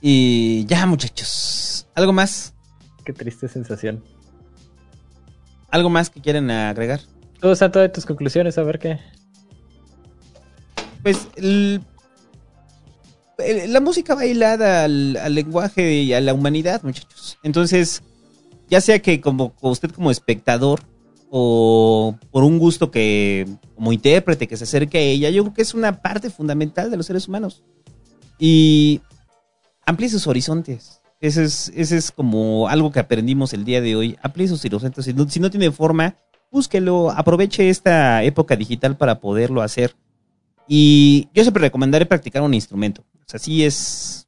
Y 0.01 0.65
ya, 0.65 0.85
muchachos. 0.85 1.87
¿Algo 1.95 2.11
más? 2.13 2.53
Qué 3.05 3.13
triste 3.13 3.47
sensación. 3.47 4.03
¿Algo 5.69 5.89
más 5.89 6.09
que 6.09 6.21
quieren 6.21 6.51
agregar? 6.51 6.99
Tú, 7.39 7.55
Santo, 7.55 7.79
de 7.79 7.89
tus 7.89 8.05
conclusiones, 8.05 8.57
a 8.57 8.63
ver 8.63 8.79
qué. 8.79 8.99
Pues 11.05 11.29
la 11.37 11.79
música 13.79 14.15
va 14.15 14.25
hilada 14.25 14.85
al, 14.85 15.35
lenguaje 15.35 16.01
y 16.01 16.13
a 16.13 16.19
la 16.19 16.33
humanidad, 16.33 16.81
muchachos. 16.81 17.37
Entonces, 17.43 18.01
ya 18.71 18.81
sea 18.81 18.97
que 18.97 19.21
como 19.21 19.53
usted 19.61 19.91
como 19.91 20.09
espectador 20.09 20.81
o 21.29 22.17
por 22.31 22.43
un 22.43 22.57
gusto 22.57 22.89
que 22.89 23.47
como 23.75 23.93
intérprete 23.93 24.47
que 24.47 24.57
se 24.57 24.63
acerque 24.63 24.97
a 24.97 25.01
ella, 25.01 25.29
yo 25.29 25.43
creo 25.43 25.53
que 25.53 25.61
es 25.61 25.75
una 25.75 26.01
parte 26.01 26.31
fundamental 26.31 26.89
de 26.89 26.97
los 26.97 27.05
seres 27.05 27.27
humanos. 27.27 27.63
Y 28.39 29.01
amplíe 29.85 30.09
sus 30.09 30.25
horizontes. 30.25 31.01
Ese 31.21 31.43
es, 31.43 31.71
ese 31.75 31.97
es 31.97 32.09
como 32.09 32.67
algo 32.67 32.91
que 32.91 32.99
aprendimos 32.99 33.53
el 33.53 33.63
día 33.63 33.79
de 33.79 33.95
hoy. 33.95 34.17
Amplíe 34.23 34.47
sus 34.47 34.65
horizontes. 34.65 35.05
Si 35.05 35.13
no, 35.13 35.29
si 35.29 35.39
no 35.39 35.51
tiene 35.51 35.71
forma, 35.71 36.15
búsquelo. 36.51 37.11
Aproveche 37.11 37.69
esta 37.69 38.23
época 38.23 38.55
digital 38.55 38.97
para 38.97 39.19
poderlo 39.19 39.61
hacer. 39.61 39.95
Y 40.67 41.29
yo 41.33 41.43
siempre 41.43 41.61
recomendaré 41.61 42.05
practicar 42.05 42.41
un 42.41 42.53
instrumento. 42.53 43.03
O 43.15 43.23
sea, 43.27 43.39
sí 43.39 43.63
es. 43.63 44.27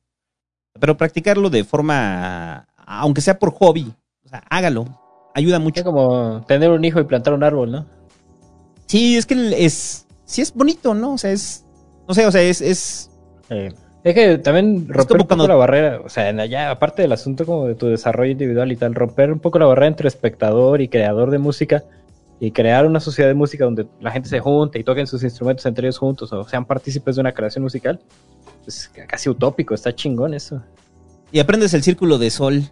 Pero 0.80 0.98
practicarlo 0.98 1.50
de 1.50 1.64
forma. 1.64 2.68
Aunque 2.86 3.22
sea 3.22 3.40
por 3.40 3.52
hobby. 3.54 3.92
O 4.26 4.30
sea, 4.30 4.44
hágalo. 4.50 4.86
Ayuda 5.34 5.60
mucho. 5.60 5.80
Es 5.80 5.86
como 5.86 6.44
tener 6.48 6.70
un 6.72 6.84
hijo 6.84 7.00
y 7.00 7.04
plantar 7.06 7.34
un 7.34 7.44
árbol, 7.44 7.72
¿no? 7.72 7.86
Sí, 8.86 9.18
es 9.18 9.26
que 9.26 9.66
es. 9.66 10.06
Sí, 10.26 10.42
es 10.42 10.54
bonito, 10.54 10.94
¿no? 10.94 11.14
O 11.14 11.18
sea, 11.18 11.32
es. 11.32 11.66
No 12.08 12.14
sé, 12.14 12.26
o 12.26 12.32
sea, 12.32 12.42
es. 12.42 12.62
es 12.62 13.12
Eh, 13.50 13.74
es 14.04 14.14
que 14.14 14.38
también 14.38 14.88
romper 14.88 15.18
un 15.18 15.18
poco 15.20 15.28
cuando- 15.28 15.48
la 15.48 15.56
barrera, 15.56 16.02
o 16.04 16.10
sea, 16.10 16.30
allá, 16.30 16.72
aparte 16.72 17.02
del 17.02 17.12
asunto 17.12 17.46
como 17.46 17.66
de 17.68 17.76
tu 17.76 17.88
desarrollo 17.88 18.32
individual 18.32 18.72
y 18.72 18.76
tal, 18.78 18.96
romper 18.96 19.32
un 19.32 19.40
poco 19.40 19.60
la 19.60 19.66
barrera 19.66 19.88
entre 19.88 20.08
espectador 20.08 20.82
y 20.82 20.88
creador 20.88 21.30
de 21.32 21.40
música 21.40 21.84
y 22.40 22.52
crear 22.52 22.86
una 22.86 23.00
sociedad 23.00 23.30
de 23.30 23.34
música 23.36 23.66
donde 23.66 23.88
la 24.00 24.12
gente 24.12 24.30
se 24.30 24.40
junte 24.40 24.80
y 24.80 24.84
toquen 24.84 25.08
sus 25.08 25.24
instrumentos 25.24 25.66
entre 25.66 25.88
ellos 25.88 25.98
juntos 25.98 26.32
o 26.34 26.44
sean 26.48 26.66
partícipes 26.66 27.16
de 27.16 27.22
una 27.22 27.34
creación 27.34 27.64
musical, 27.64 28.00
es 28.68 28.92
casi 29.08 29.30
utópico, 29.30 29.74
está 29.74 29.94
chingón 29.96 30.34
eso. 30.34 30.62
y 31.32 31.40
aprendes 31.40 31.74
el 31.74 31.84
círculo 31.84 32.18
de 32.18 32.30
sol. 32.30 32.64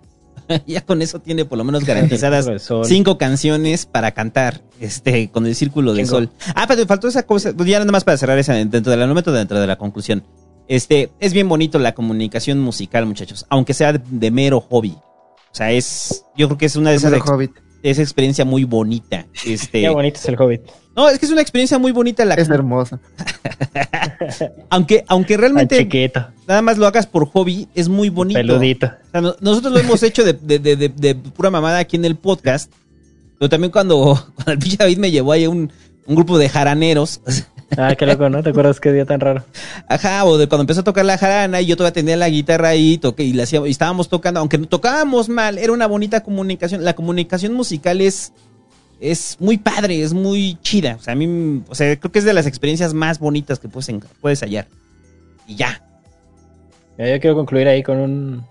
ya 0.68 0.82
con 0.82 1.02
eso 1.02 1.20
tiene 1.20 1.46
por 1.46 1.58
lo 1.58 1.64
menos 1.64 1.86
garantizadas 1.88 2.48
cinco 2.84 3.18
canciones 3.18 3.86
para 3.86 4.12
cantar 4.12 4.62
este 4.80 5.30
con 5.32 5.46
el 5.48 5.56
círculo 5.56 5.94
de 5.94 6.06
sol. 6.06 6.30
Ah, 6.54 6.66
pero 6.68 6.86
faltó 6.86 7.08
esa 7.08 7.24
cosa, 7.24 7.54
pues 7.56 7.68
ya 7.70 7.80
nada 7.80 7.92
más 7.92 8.04
para 8.04 8.18
cerrar 8.18 8.38
esa 8.38 8.54
dentro 8.54 8.92
del 8.92 9.08
momento 9.08 9.32
dentro 9.32 9.60
de 9.60 9.66
la 9.68 9.78
conclusión. 9.78 10.24
Este, 10.68 11.12
es 11.20 11.32
bien 11.34 11.48
bonito 11.48 11.80
la 11.80 11.94
comunicación 11.94 12.60
musical, 12.60 13.06
muchachos, 13.06 13.46
aunque 13.50 13.74
sea 13.74 13.94
de, 13.94 14.02
de 14.10 14.30
mero 14.32 14.60
hobby. 14.62 14.92
O 15.52 15.56
sea, 15.58 15.72
es 15.72 16.26
yo 16.36 16.48
creo 16.50 16.58
que 16.58 16.66
es 16.66 16.76
una 16.76 16.90
de 16.90 16.98
esas 16.98 17.12
Mero 17.12 17.24
ex- 17.24 17.32
Hobbit. 17.32 17.52
Esa 17.90 18.02
experiencia 18.02 18.46
muy 18.46 18.64
bonita. 18.64 19.26
Este, 19.46 19.82
Qué 19.82 19.90
bonito 19.90 20.20
es 20.20 20.26
el 20.28 20.36
Hobbit. 20.42 20.62
no, 20.96 21.08
es 21.10 21.20
que 21.20 21.26
es 21.26 21.32
una 21.32 21.42
experiencia 21.42 21.78
muy 21.78 21.92
bonita 21.92 22.26
la 22.26 22.36
Es 22.36 22.50
hermosa. 22.50 23.00
aunque 24.70 25.04
aunque 25.08 25.38
realmente 25.38 25.78
chiquito, 25.78 26.28
nada 26.48 26.62
más 26.62 26.78
lo 26.78 26.88
hagas 26.88 27.08
por 27.08 27.28
hobby, 27.28 27.68
es 27.76 27.90
muy 27.90 28.10
bonito. 28.10 28.40
peludito. 28.40 28.88
O 28.88 29.12
sea, 29.12 29.22
no- 29.22 29.36
nosotros 29.40 29.74
lo 29.74 29.80
hemos 29.80 30.02
hecho 30.04 30.24
de, 30.24 30.34
de- 30.34 30.60
de- 30.60 30.76
de- 30.76 30.90
de 30.90 31.16
pura 31.16 31.50
mamada 31.50 31.80
aquí 31.80 31.96
en 31.96 32.06
el 32.06 32.16
podcast. 32.16 32.72
Pero 33.38 33.50
también 33.50 33.72
cuando, 33.72 34.14
cuando 34.36 34.52
el 34.54 34.60
pinche 34.60 34.78
David 34.78 34.98
me 34.98 35.12
llevó 35.12 35.32
ahí 35.32 35.44
a 35.44 35.50
un, 35.50 35.72
un 36.06 36.16
grupo 36.16 36.38
de 36.38 36.50
jaraneros. 36.50 37.22
Ah, 37.78 37.96
qué 37.96 38.06
loco, 38.06 38.30
¿no? 38.30 38.42
¿Te 38.44 38.50
acuerdas 38.50 38.80
qué 38.80 38.92
día 38.92 39.06
tan 39.06 39.20
raro? 39.20 39.44
Ajá, 39.88 40.26
o 40.26 40.38
de 40.38 40.48
cuando 40.48 40.62
empezó 40.62 40.82
a 40.82 40.84
tocar 40.84 41.06
la 41.06 41.18
jarana 41.18 41.62
y 41.62 41.66
yo 41.66 41.76
todavía 41.76 41.94
tenía 41.94 42.18
la 42.18 42.30
guitarra 42.30 42.70
ahí 42.70 42.98
toqué, 42.98 43.24
y, 43.24 43.34
la 43.34 43.44
hacíamos, 43.44 43.68
y 43.68 43.72
estábamos 43.72 44.10
tocando, 44.10 44.40
aunque 44.40 44.58
no 44.58 44.68
tocábamos 44.68 45.30
mal, 45.30 45.58
era 45.58 45.72
una 45.74 45.88
bonita 45.88 46.24
comunicación. 46.24 46.84
La 46.84 46.96
comunicación 46.96 47.54
musical 47.54 48.02
es, 48.02 48.34
es 49.00 49.38
muy 49.40 49.58
padre, 49.58 50.02
es 50.02 50.14
muy 50.14 50.58
chida. 50.62 50.96
O 51.00 51.02
sea, 51.02 51.14
a 51.14 51.16
mí, 51.16 51.64
o 51.68 51.76
sea, 51.76 51.96
creo 52.00 52.12
que 52.12 52.20
es 52.20 52.26
de 52.26 52.34
las 52.34 52.48
experiencias 52.48 52.94
más 52.94 53.20
bonitas 53.20 53.60
que 53.60 53.68
puedes, 53.68 53.92
puedes 54.22 54.42
hallar. 54.42 54.68
Y 55.48 55.56
ya. 55.56 55.82
Ya, 56.98 57.10
yo 57.10 57.20
quiero 57.20 57.36
concluir 57.36 57.68
ahí 57.68 57.84
con 57.84 57.98
un, 57.98 58.44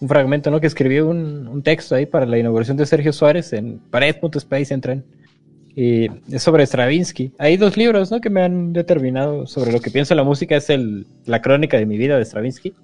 un 0.00 0.08
fragmento, 0.08 0.50
¿no? 0.50 0.60
Que 0.60 0.66
escribió 0.66 1.08
un, 1.08 1.48
un 1.48 1.62
texto 1.62 1.94
ahí 1.94 2.06
para 2.06 2.26
la 2.26 2.38
inauguración 2.38 2.76
de 2.76 2.86
Sergio 2.86 3.12
Suárez 3.12 3.52
en 3.52 3.78
pared.space, 3.78 4.72
entren. 4.72 5.04
Y 5.74 6.08
es 6.32 6.42
sobre 6.42 6.66
Stravinsky. 6.66 7.32
Hay 7.38 7.56
dos 7.56 7.76
libros, 7.76 8.10
¿no? 8.10 8.20
Que 8.20 8.30
me 8.30 8.42
han 8.42 8.72
determinado 8.72 9.46
sobre 9.46 9.72
lo 9.72 9.80
que 9.80 9.90
pienso 9.90 10.14
de 10.14 10.16
la 10.16 10.24
música. 10.24 10.56
Es 10.56 10.70
el 10.70 11.06
La 11.26 11.40
crónica 11.40 11.78
de 11.78 11.86
mi 11.86 11.96
vida 11.96 12.18
de 12.18 12.24
Stravinsky. 12.24 12.74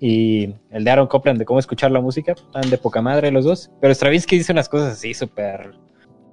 Y 0.00 0.54
el 0.70 0.84
de 0.84 0.90
Aaron 0.90 1.06
Copland 1.06 1.38
de 1.38 1.44
cómo 1.44 1.60
escuchar 1.60 1.90
la 1.90 2.00
música. 2.00 2.32
Están 2.32 2.70
de 2.70 2.78
poca 2.78 3.02
madre 3.02 3.30
los 3.30 3.44
dos. 3.44 3.70
Pero 3.80 3.94
Stravinsky 3.94 4.38
dice 4.38 4.52
unas 4.52 4.68
cosas 4.68 4.94
así 4.94 5.14
súper 5.14 5.74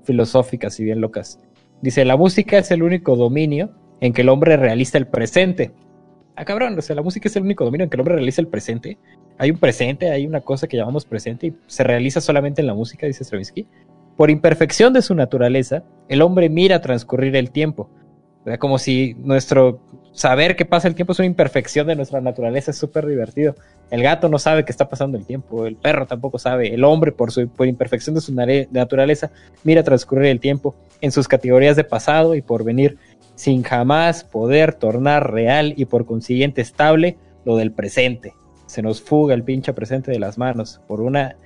filosóficas 0.03 0.79
y 0.79 0.85
bien 0.85 1.01
locas. 1.01 1.39
Dice, 1.81 2.03
la 2.03 2.17
música 2.17 2.57
es 2.57 2.71
el 2.71 2.83
único 2.83 3.15
dominio 3.15 3.71
en 4.01 4.13
que 4.13 4.21
el 4.21 4.29
hombre 4.29 4.57
realiza 4.57 4.97
el 4.97 5.07
presente. 5.07 5.71
Ah, 6.35 6.45
cabrón, 6.45 6.77
o 6.77 6.81
sea, 6.81 6.95
la 6.95 7.01
música 7.01 7.27
es 7.27 7.35
el 7.35 7.43
único 7.43 7.65
dominio 7.65 7.83
en 7.83 7.89
que 7.89 7.97
el 7.97 8.01
hombre 8.01 8.15
realiza 8.15 8.41
el 8.41 8.47
presente. 8.47 8.97
Hay 9.37 9.51
un 9.51 9.57
presente, 9.57 10.09
hay 10.09 10.25
una 10.25 10.41
cosa 10.41 10.67
que 10.67 10.77
llamamos 10.77 11.05
presente 11.05 11.47
y 11.47 11.53
se 11.67 11.83
realiza 11.83 12.21
solamente 12.21 12.61
en 12.61 12.67
la 12.67 12.73
música, 12.73 13.07
dice 13.07 13.23
Stravinsky. 13.23 13.67
Por 14.19 14.29
imperfección 14.29 14.91
de 14.91 15.01
su 15.01 15.15
naturaleza, 15.15 15.83
el 16.09 16.21
hombre 16.21 16.49
mira 16.49 16.81
transcurrir 16.81 17.37
el 17.37 17.51
tiempo. 17.51 17.89
Como 18.59 18.77
si 18.77 19.13
nuestro 19.13 19.79
saber 20.11 20.57
que 20.57 20.65
pasa 20.65 20.89
el 20.89 20.95
tiempo 20.95 21.13
es 21.13 21.19
una 21.19 21.25
imperfección 21.25 21.87
de 21.87 21.95
nuestra 21.95 22.19
naturaleza, 22.19 22.71
es 22.71 22.77
súper 22.77 23.05
divertido. 23.05 23.55
El 23.89 24.03
gato 24.03 24.27
no 24.27 24.37
sabe 24.37 24.65
que 24.65 24.73
está 24.73 24.89
pasando 24.89 25.17
el 25.17 25.25
tiempo, 25.25 25.65
el 25.65 25.77
perro 25.77 26.05
tampoco 26.05 26.37
sabe, 26.37 26.73
el 26.73 26.83
hombre 26.83 27.13
por, 27.13 27.31
su, 27.31 27.47
por 27.47 27.67
imperfección 27.67 28.13
de 28.13 28.19
su 28.19 28.33
naturaleza 28.33 29.31
mira 29.63 29.83
transcurrir 29.83 30.25
el 30.25 30.41
tiempo 30.41 30.75
en 30.99 31.13
sus 31.13 31.29
categorías 31.29 31.77
de 31.77 31.85
pasado 31.85 32.35
y 32.35 32.41
por 32.41 32.65
venir, 32.65 32.97
sin 33.35 33.63
jamás 33.63 34.25
poder 34.25 34.73
tornar 34.73 35.31
real 35.31 35.73
y 35.77 35.85
por 35.85 36.05
consiguiente 36.05 36.59
estable 36.59 37.17
lo 37.45 37.55
del 37.55 37.71
presente. 37.71 38.33
Se 38.65 38.81
nos 38.81 39.01
fuga 39.01 39.33
el 39.33 39.45
pinche 39.45 39.71
presente 39.71 40.11
de 40.11 40.19
las 40.19 40.37
manos 40.37 40.81
por 40.89 40.99
una 40.99 41.37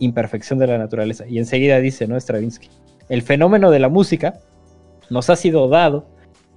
imperfección 0.00 0.58
de 0.58 0.66
la 0.66 0.78
naturaleza. 0.78 1.26
Y 1.28 1.38
enseguida 1.38 1.78
dice, 1.78 2.08
¿no? 2.08 2.16
Stravinsky, 2.16 2.68
el 3.08 3.22
fenómeno 3.22 3.70
de 3.70 3.78
la 3.78 3.88
música 3.88 4.40
nos 5.08 5.30
ha 5.30 5.36
sido 5.36 5.68
dado 5.68 6.06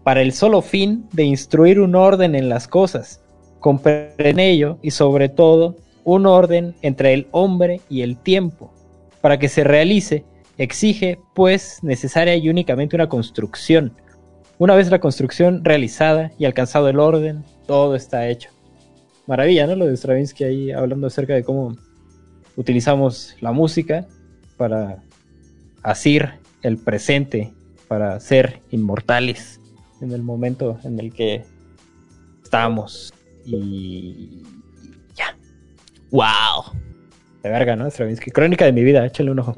para 0.04 0.22
el 0.22 0.34
solo 0.34 0.62
fin 0.62 1.08
de 1.14 1.24
instruir 1.24 1.80
un 1.80 1.96
orden 1.96 2.36
en 2.36 2.50
las 2.50 2.68
cosas, 2.68 3.22
comprender 3.60 4.28
en 4.28 4.40
ello 4.40 4.78
y 4.82 4.92
sobre 4.92 5.30
todo 5.30 5.78
un 6.04 6.26
orden 6.26 6.76
entre 6.82 7.14
el 7.14 7.28
hombre 7.32 7.82
y 7.90 8.02
el 8.02 8.18
tiempo. 8.18 8.74
Para 9.22 9.40
que 9.40 9.48
se 9.48 9.64
realice, 9.64 10.26
exige 10.58 11.20
pues 11.34 11.80
necesaria 11.82 12.36
y 12.36 12.50
únicamente 12.50 12.96
una 12.96 13.08
construcción. 13.08 13.94
Una 14.58 14.76
vez 14.76 14.92
la 14.92 15.00
construcción 15.00 15.64
realizada 15.64 16.32
y 16.38 16.46
alcanzado 16.46 16.90
el 16.90 17.00
orden, 17.00 17.44
todo 17.66 17.96
está 17.96 18.28
hecho. 18.28 18.50
Maravilla, 19.26 19.66
¿no? 19.66 19.76
Lo 19.76 19.88
de 19.88 19.96
Stravinsky 19.96 20.44
ahí 20.44 20.72
hablando 20.72 21.08
acerca 21.08 21.34
de 21.34 21.44
cómo 21.44 21.76
utilizamos 22.56 23.36
la 23.42 23.52
música 23.52 24.08
para 24.58 25.04
asir 25.82 26.34
el 26.62 26.78
presente, 26.78 27.54
para 27.88 28.20
ser 28.20 28.62
inmortales 28.72 29.60
en 30.02 30.12
el 30.12 30.24
momento 30.24 30.80
en 30.84 31.00
el 31.00 31.14
que 31.14 31.44
estamos. 32.44 33.14
Y 33.46 34.44
ya. 35.16 35.36
¡Wow! 36.12 36.80
De 37.42 37.50
verga, 37.50 37.76
¿no? 37.76 37.90
Stravinsky. 37.90 38.32
Crónica 38.32 38.66
de 38.66 38.72
mi 38.72 38.84
vida, 38.84 39.06
échale 39.06 39.32
un 39.32 39.40
ojo. 39.40 39.56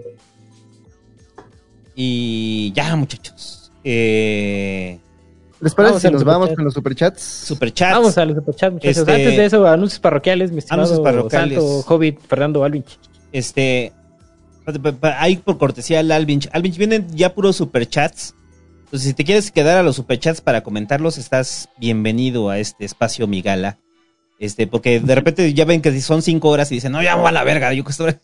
Y 1.95 2.71
ya, 2.73 2.95
muchachos. 2.95 3.71
Eh, 3.83 4.99
¿Les 5.65 5.73
parece 5.75 5.89
Vamos 5.93 6.01
si 6.03 6.09
nos 6.11 6.23
vamos 6.23 6.49
con 6.53 6.63
los 6.63 6.73
superchats? 6.73 7.21
superchats. 7.21 7.93
Vamos 7.95 8.17
a 8.17 8.25
los 8.25 8.35
superchats, 8.37 8.73
muchachos. 8.73 8.97
Este- 8.99 9.11
Antes 9.11 9.37
de 9.37 9.45
eso, 9.45 9.67
anuncios 9.67 9.99
parroquiales, 9.99 10.51
mi 10.51 10.59
estimado 10.59 10.83
Anuncios 10.83 11.03
parroquiales. 11.03 11.57
Santo 11.61 11.93
Hobbit 11.93 12.19
Fernando 12.27 12.63
Alvinch. 12.63 12.99
Este. 13.31 13.91
Ahí 15.17 15.37
por 15.37 15.57
cortesía 15.57 15.99
al 15.99 16.11
Alvinch. 16.11 16.49
Alvinch, 16.53 16.77
vienen 16.77 17.07
ya 17.15 17.33
puros 17.33 17.55
superchats. 17.55 18.33
Entonces, 18.85 19.07
si 19.09 19.13
te 19.13 19.23
quieres 19.23 19.51
quedar 19.51 19.77
a 19.77 19.83
los 19.83 19.95
superchats 19.95 20.41
para 20.41 20.61
comentarlos, 20.63 21.17
estás 21.17 21.69
bienvenido 21.77 22.49
a 22.49 22.59
este 22.59 22.85
espacio 22.85 23.27
Migala. 23.27 23.77
Este, 24.39 24.67
porque 24.67 24.99
de 24.99 25.15
repente 25.15 25.53
ya 25.53 25.65
ven 25.65 25.81
que 25.81 25.91
si 25.91 26.01
son 26.01 26.21
cinco 26.21 26.49
horas 26.49 26.71
y 26.71 26.75
dicen, 26.75 26.91
no, 26.91 27.01
ya 27.03 27.15
voy 27.15 27.27
a 27.27 27.31
la 27.31 27.43
verga, 27.43 27.73
yo 27.73 27.83
que 27.83 27.91
estoy 27.91 28.15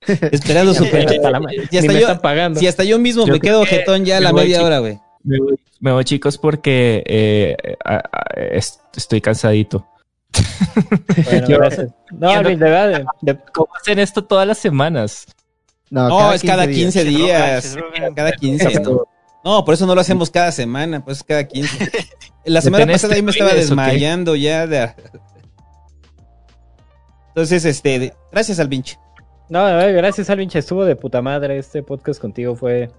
esperando 0.32 0.74
superchats. 0.74 1.16
Hasta 1.16 1.30
la 1.30 1.40
ma- 1.40 1.52
Y 1.54 1.58
hasta 1.60 1.80
Ni 1.80 1.88
me 1.88 1.94
yo- 1.94 2.00
están 2.00 2.20
pagando. 2.20 2.60
Si 2.60 2.66
hasta 2.66 2.84
yo 2.84 2.98
mismo 2.98 3.26
Yo 3.26 3.32
me 3.34 3.40
quedo 3.40 3.62
que 3.64 3.70
jetón 3.76 4.04
ya 4.04 4.18
a 4.18 4.20
la 4.20 4.32
media 4.32 4.62
hora, 4.62 4.78
güey. 4.78 4.98
Me 5.24 5.38
voy, 5.38 5.58
me 5.80 5.92
voy, 5.92 6.04
chicos 6.04 6.38
porque 6.38 7.02
eh, 7.06 7.56
a- 7.84 7.96
a- 8.12 8.40
est- 8.52 8.80
estoy 8.96 9.20
cansadito. 9.20 9.86
Bueno, 11.24 11.46
gracias. 11.58 11.90
No, 12.12 12.18
no- 12.18 12.30
Alvin, 12.30 12.58
de 12.58 12.64
verdad. 12.70 13.04
de- 13.22 13.32
de- 13.32 13.40
¿Cómo 13.52 13.68
hacen 13.80 13.98
esto 13.98 14.24
todas 14.24 14.46
las 14.46 14.58
semanas? 14.58 15.26
No, 15.90 16.08
No, 16.08 16.32
es 16.32 16.42
cada 16.42 16.66
15 16.66 16.92
Se 17.02 17.04
drogan, 17.10 17.26
días. 17.26 17.64
se. 17.64 18.14
Cada 18.14 18.32
15. 18.32 18.80
¿no? 18.80 19.04
No, 19.44 19.64
por 19.64 19.74
eso 19.74 19.86
no 19.86 19.94
lo 19.94 20.00
hacemos 20.00 20.30
cada 20.30 20.50
semana, 20.52 21.04
pues 21.04 21.22
cada 21.22 21.44
15. 21.44 21.90
La 22.46 22.60
semana 22.60 22.86
pasada 22.86 23.14
ahí 23.14 23.22
me 23.22 23.30
estaba 23.30 23.54
desmayando 23.54 24.34
ya. 24.36 24.66
de- 24.66 24.92
Entonces, 27.28 27.64
este, 27.64 27.98
de- 27.98 28.14
gracias 28.32 28.58
al 28.60 28.68
pinche. 28.68 28.98
No, 29.48 29.64
gracias, 29.92 30.30
Alvin. 30.30 30.48
che, 30.48 30.58
Estuvo 30.58 30.84
de 30.84 30.96
puta 30.96 31.20
madre. 31.22 31.58
Este 31.58 31.82
podcast 31.82 32.20
contigo 32.20 32.54
fue 32.56 32.90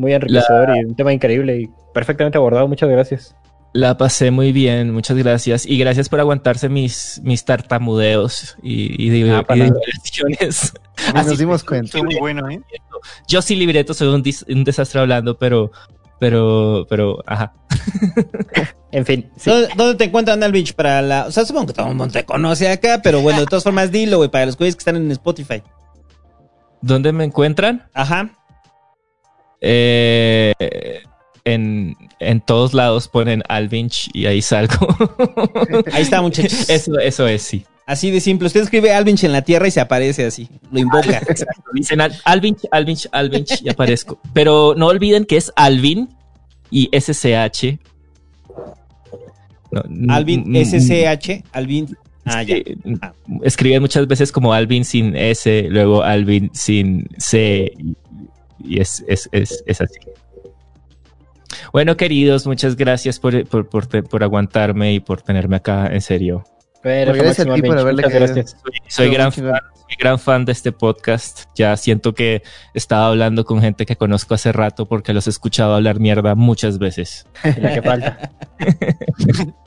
muy 0.00 0.12
enriquecedor 0.12 0.76
y 0.76 0.84
un 0.84 0.96
tema 0.96 1.12
increíble 1.12 1.60
y 1.60 1.70
perfectamente 1.94 2.38
abordado. 2.38 2.66
Muchas 2.66 2.88
gracias. 2.88 3.36
La 3.72 3.96
pasé 3.96 4.32
muy 4.32 4.50
bien, 4.50 4.92
muchas 4.92 5.16
gracias. 5.16 5.64
Y 5.64 5.78
gracias 5.78 6.08
por 6.08 6.18
aguantarse 6.18 6.68
mis, 6.68 7.20
mis 7.22 7.44
tartamudeos 7.44 8.56
y, 8.62 9.00
y, 9.00 9.30
Ah, 9.30 9.44
para 9.44 9.66
y 9.66 9.70
diversiones. 9.70 10.72
Así 11.14 11.28
nos 11.28 11.38
dimos 11.38 11.62
cuenta. 11.62 12.02
Muy 12.02 12.16
bueno, 12.16 12.50
¿eh? 12.50 12.60
Yo 13.28 13.40
sí 13.42 13.54
libreto 13.54 13.94
soy 13.94 14.08
un, 14.08 14.64
desastre 14.64 15.00
hablando, 15.00 15.38
pero, 15.38 15.70
pero, 16.18 16.86
pero, 16.88 17.22
ajá. 17.26 17.52
En 18.92 19.06
fin, 19.06 19.30
sí. 19.36 19.48
¿Dónde, 19.48 19.68
dónde 19.76 19.94
te 19.94 20.04
encuentran, 20.04 20.42
Alvinch? 20.42 20.74
Para 20.74 21.00
la. 21.00 21.26
O 21.26 21.30
sea, 21.30 21.44
supongo 21.44 21.68
que 21.68 21.74
todo 21.74 21.86
el 21.86 21.94
mundo 21.94 22.12
te 22.12 22.24
conoce 22.24 22.68
acá, 22.68 23.00
pero 23.00 23.20
bueno, 23.20 23.38
de 23.38 23.46
todas 23.46 23.62
formas, 23.62 23.92
dilo, 23.92 24.16
güey, 24.16 24.30
para 24.30 24.46
los 24.46 24.56
güeyes 24.56 24.74
que 24.74 24.80
están 24.80 24.96
en 24.96 25.12
Spotify. 25.12 25.62
¿Dónde 26.82 27.12
me 27.12 27.22
encuentran? 27.22 27.88
Ajá. 27.94 28.39
Eh, 29.60 30.52
en, 31.44 31.96
en 32.18 32.40
todos 32.40 32.74
lados 32.74 33.08
ponen 33.08 33.42
Alvinch 33.48 34.08
y 34.12 34.26
ahí 34.26 34.42
salgo. 34.42 34.88
Ahí 35.92 36.02
está, 36.02 36.20
muchachos. 36.22 36.68
Eso, 36.68 36.98
eso 36.98 37.26
es, 37.26 37.42
sí. 37.42 37.64
Así 37.86 38.10
de 38.10 38.20
simple. 38.20 38.46
Usted 38.46 38.60
escribe 38.62 38.92
Alvinch 38.92 39.24
en 39.24 39.32
la 39.32 39.42
tierra 39.42 39.66
y 39.66 39.70
se 39.72 39.80
aparece 39.80 40.24
así. 40.24 40.48
Lo 40.70 40.78
invoca. 40.78 41.20
Dicen 41.74 42.00
Al- 42.00 42.14
Alvinch, 42.24 42.60
Alvinch, 42.70 43.08
Alvinch 43.10 43.62
y 43.62 43.68
aparezco. 43.68 44.20
Pero 44.32 44.74
no 44.76 44.86
olviden 44.86 45.24
que 45.24 45.36
es 45.36 45.52
Alvin 45.56 46.08
y 46.70 46.88
SCH. 46.92 47.78
No, 49.72 49.82
Alvin 50.14 50.54
SCH. 50.64 51.42
Alvin. 51.52 51.96
Ah, 52.24 52.42
ya. 52.42 52.56
Sí, 52.56 52.64
Escriben 53.42 53.80
muchas 53.80 54.06
veces 54.06 54.30
como 54.30 54.52
Alvin 54.52 54.84
sin 54.84 55.16
S, 55.16 55.66
luego 55.70 56.02
Alvin 56.02 56.50
sin 56.52 57.08
C, 57.18 57.72
y, 58.64 58.80
es, 58.80 59.04
es, 59.08 59.28
es, 59.32 59.62
es 59.66 59.80
así. 59.80 59.98
Bueno, 61.72 61.96
queridos, 61.96 62.46
muchas 62.46 62.76
gracias 62.76 63.18
por, 63.18 63.46
por, 63.46 63.68
por, 63.68 64.08
por 64.08 64.22
aguantarme 64.22 64.94
y 64.94 65.00
por 65.00 65.22
tenerme 65.22 65.56
acá, 65.56 65.86
en 65.86 66.00
serio. 66.00 66.44
Pero 66.82 67.12
gracias 67.12 67.46
a 67.46 67.54
ti 67.54 67.62
por 67.62 67.78
haberle 67.78 68.02
gracias. 68.02 68.56
Soy, 68.88 69.10
gran 69.10 69.32
fan, 69.32 69.52
soy 69.74 69.96
gran 69.98 70.18
fan 70.18 70.44
de 70.46 70.52
este 70.52 70.72
podcast. 70.72 71.44
Ya 71.54 71.76
siento 71.76 72.14
que 72.14 72.42
estaba 72.72 73.08
hablando 73.08 73.44
con 73.44 73.60
gente 73.60 73.84
que 73.84 73.96
conozco 73.96 74.34
hace 74.34 74.50
rato 74.50 74.86
porque 74.86 75.12
los 75.12 75.26
he 75.26 75.30
escuchado 75.30 75.74
hablar 75.74 76.00
mierda 76.00 76.34
muchas 76.34 76.78
veces. 76.78 77.26
Y 77.56 77.60
la 77.60 77.74
que 77.74 77.82
falta. 77.82 78.30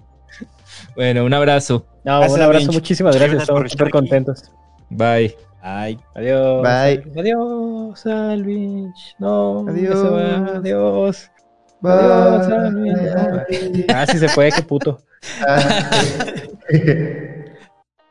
Bueno, 0.95 1.25
un 1.25 1.33
abrazo. 1.33 1.87
No, 2.03 2.19
Gracias, 2.19 2.37
un 2.37 2.41
abrazo, 2.43 2.71
muchísimas 2.71 3.15
gracias. 3.15 3.31
Gracias 3.31 3.49
Estamos 3.49 3.71
súper 3.71 3.89
contentos. 3.89 4.51
Bye. 4.91 5.35
Ay. 5.65 5.97
Adiós. 6.13 6.61
Bye. 6.61 7.03
Adiós, 7.17 8.05
Alvin. 8.05 8.93
No, 9.17 9.65
Adiós. 9.69 9.95
ya 9.95 10.01
se 10.01 10.09
va. 10.09 10.57
Adiós. 10.57 11.31
Bye. 11.79 11.91
Adiós, 11.93 12.47
Alvin. 12.51 13.85
Ah, 13.93 14.05
sí 14.05 14.17
se 14.19 14.27
fue, 14.27 14.51
qué 14.51 14.61
puto. 14.61 14.99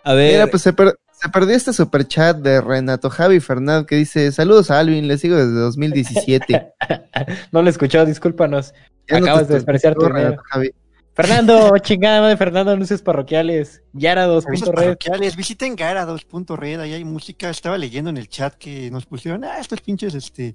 A 0.04 0.14
ver. 0.14 0.32
Mira, 0.32 0.46
pues 0.48 0.62
se, 0.62 0.72
per- 0.72 0.96
se 1.12 1.28
perdió 1.28 1.54
este 1.54 1.72
super 1.72 2.06
chat 2.06 2.36
de 2.38 2.60
Renato 2.60 3.10
Javi 3.10 3.38
Fernández 3.40 3.86
que 3.86 3.96
dice: 3.96 4.32
Saludos 4.32 4.70
a 4.70 4.78
Alvin, 4.78 5.06
le 5.06 5.18
sigo 5.18 5.36
desde 5.36 5.52
2017. 5.52 6.72
No 7.52 7.62
lo 7.62 7.68
escuchó, 7.68 8.04
discúlpanos. 8.06 8.72
Ya 9.08 9.20
no 9.20 9.26
Acabas 9.26 9.42
te 9.46 9.48
de 9.48 9.54
despreciar 9.54 9.94
tu. 9.94 10.08
Renato 10.08 10.42
Javi. 10.50 10.72
Fernando, 11.14 11.76
chingada 11.78 12.20
madre, 12.22 12.36
Fernando, 12.38 12.72
anuncios 12.72 13.02
parroquiales. 13.02 13.82
Avisos 13.94 14.02
Yara2.red. 14.02 14.74
parroquiales, 14.74 15.36
visiten 15.36 15.76
Gara2.red, 15.76 16.80
ahí 16.80 16.94
hay 16.94 17.04
música. 17.04 17.50
Estaba 17.50 17.76
leyendo 17.76 18.08
en 18.10 18.16
el 18.16 18.28
chat 18.28 18.54
que 18.54 18.90
nos 18.90 19.04
pusieron, 19.04 19.44
ah, 19.44 19.58
estos 19.58 19.82
pinches, 19.82 20.14
este, 20.14 20.54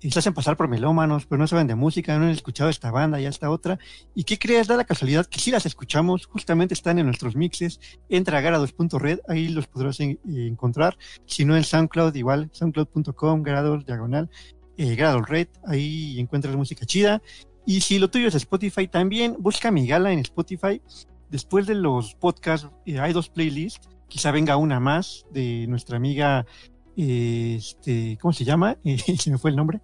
se 0.00 0.18
hacen 0.18 0.32
pasar 0.34 0.56
por 0.56 0.68
melómanos, 0.68 1.26
pero 1.26 1.40
no 1.40 1.48
saben 1.48 1.66
de 1.66 1.74
música, 1.74 2.16
no 2.18 2.26
han 2.26 2.30
escuchado 2.30 2.70
esta 2.70 2.92
banda 2.92 3.20
y 3.20 3.26
esta 3.26 3.50
otra. 3.50 3.80
¿Y 4.14 4.22
qué 4.22 4.38
crees? 4.38 4.68
Da 4.68 4.76
la 4.76 4.84
casualidad 4.84 5.26
que 5.26 5.40
sí 5.40 5.50
las 5.50 5.66
escuchamos, 5.66 6.26
justamente 6.26 6.74
están 6.74 7.00
en 7.00 7.06
nuestros 7.06 7.34
mixes. 7.34 7.80
Entra 8.08 8.38
a 8.38 8.42
Gara2.red, 8.42 9.20
ahí 9.28 9.48
los 9.48 9.66
podrás 9.66 9.98
en- 9.98 10.20
encontrar. 10.28 10.96
Si 11.26 11.44
no 11.44 11.56
en 11.56 11.64
SoundCloud, 11.64 12.14
igual, 12.14 12.48
soundcloud.com, 12.52 13.42
Gara2, 13.42 13.84
diagonal, 13.84 14.30
eh, 14.76 14.96
Gara2 14.96 15.26
Red, 15.26 15.48
ahí 15.66 16.20
encuentras 16.20 16.54
música 16.54 16.86
chida. 16.86 17.20
Y 17.66 17.80
si 17.80 17.98
lo 17.98 18.08
tuyo 18.08 18.28
es 18.28 18.34
Spotify 18.36 18.86
también, 18.86 19.36
busca 19.38 19.72
mi 19.72 19.86
gala 19.86 20.12
en 20.12 20.20
Spotify. 20.20 20.80
Después 21.28 21.66
de 21.66 21.74
los 21.74 22.14
podcasts, 22.14 22.68
eh, 22.86 23.00
hay 23.00 23.12
dos 23.12 23.28
playlists. 23.28 23.88
Quizá 24.08 24.30
venga 24.30 24.56
una 24.56 24.78
más 24.78 25.26
de 25.32 25.66
nuestra 25.68 25.96
amiga, 25.96 26.46
eh, 26.96 27.56
este, 27.58 28.16
¿cómo 28.20 28.32
se 28.32 28.44
llama? 28.44 28.76
Eh, 28.84 28.98
se 29.18 29.30
me 29.32 29.38
fue 29.38 29.50
el 29.50 29.56
nombre. 29.56 29.80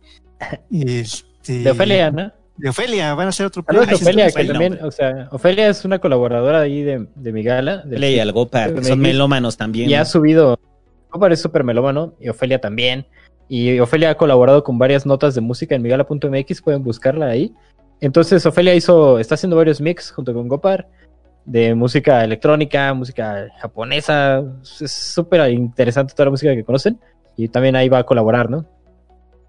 Este, 0.71 1.59
De 1.65 1.71
Ofelia, 1.73 2.11
¿no? 2.13 2.33
De 2.57 2.69
Ofelia, 2.69 3.15
van 3.15 3.27
a 3.27 3.29
hacer 3.31 3.47
otro 3.47 3.65
playlist. 3.65 4.03
Ofelia, 4.03 4.31
que 4.31 4.45
también, 4.45 4.79
o 4.83 4.91
sea, 4.93 5.29
Ofelia 5.33 5.69
es 5.69 5.85
una 5.85 5.99
colaboradora 5.99 6.61
ahí 6.61 6.83
de, 6.83 7.09
de 7.17 7.33
mi 7.33 7.43
gala. 7.43 7.79
del 7.79 7.99
Ofelia 7.99 8.11
y 8.11 8.21
Algopa, 8.21 8.73
que 8.73 8.85
son 8.85 9.01
melómanos 9.01 9.57
también. 9.57 9.91
Y 9.91 9.95
ha 9.95 10.05
subido, 10.05 10.61
Algopa 11.11 11.33
es 11.33 11.41
súper 11.41 11.65
melómano, 11.65 12.15
y 12.21 12.29
Ofelia 12.29 12.61
también. 12.61 13.07
Y 13.55 13.79
Ofelia 13.81 14.09
ha 14.09 14.15
colaborado 14.15 14.65
con 14.65 14.79
varias 14.79 15.05
notas 15.05 15.35
de 15.35 15.43
música 15.43 15.75
en 15.75 15.83
migala.mx, 15.83 16.63
pueden 16.63 16.83
buscarla 16.83 17.27
ahí. 17.27 17.55
Entonces 18.01 18.47
Ofelia 18.47 18.75
hizo, 18.75 19.19
está 19.19 19.35
haciendo 19.35 19.59
varios 19.59 19.79
mix 19.79 20.11
junto 20.11 20.33
con 20.33 20.49
Gopar 20.49 20.89
de 21.45 21.75
música 21.75 22.25
electrónica, 22.25 22.95
música 22.95 23.49
japonesa. 23.61 24.43
Es 24.81 24.91
súper 24.91 25.51
interesante 25.51 26.15
toda 26.15 26.25
la 26.25 26.31
música 26.31 26.55
que 26.55 26.65
conocen. 26.65 26.99
Y 27.37 27.49
también 27.49 27.77
ahí 27.77 27.91
va 27.91 27.99
a 27.99 28.07
colaborar, 28.07 28.49
¿no? 28.49 28.65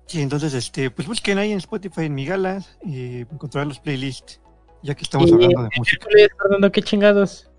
Sí, 0.06 0.22
entonces, 0.22 0.54
este, 0.54 0.92
pues 0.92 1.08
busquen 1.08 1.38
ahí 1.38 1.54
en 1.54 1.60
Spotify, 1.60 2.08
en 2.08 2.16
mi 2.16 2.26
gala, 2.26 2.62
eh, 2.86 3.26
encontrar 3.32 3.66
los 3.66 3.80
playlists, 3.80 4.42
ya 4.82 4.96
que 4.96 5.04
estamos 5.04 5.30
Y 5.30 5.34
hablando 5.34 5.62
de 5.62 5.70
el 5.72 5.80
música. 5.80 6.06
miércoles, 6.10 6.30
Fernando, 6.42 6.72
¿qué 6.74 6.82
chingados? 6.82 7.50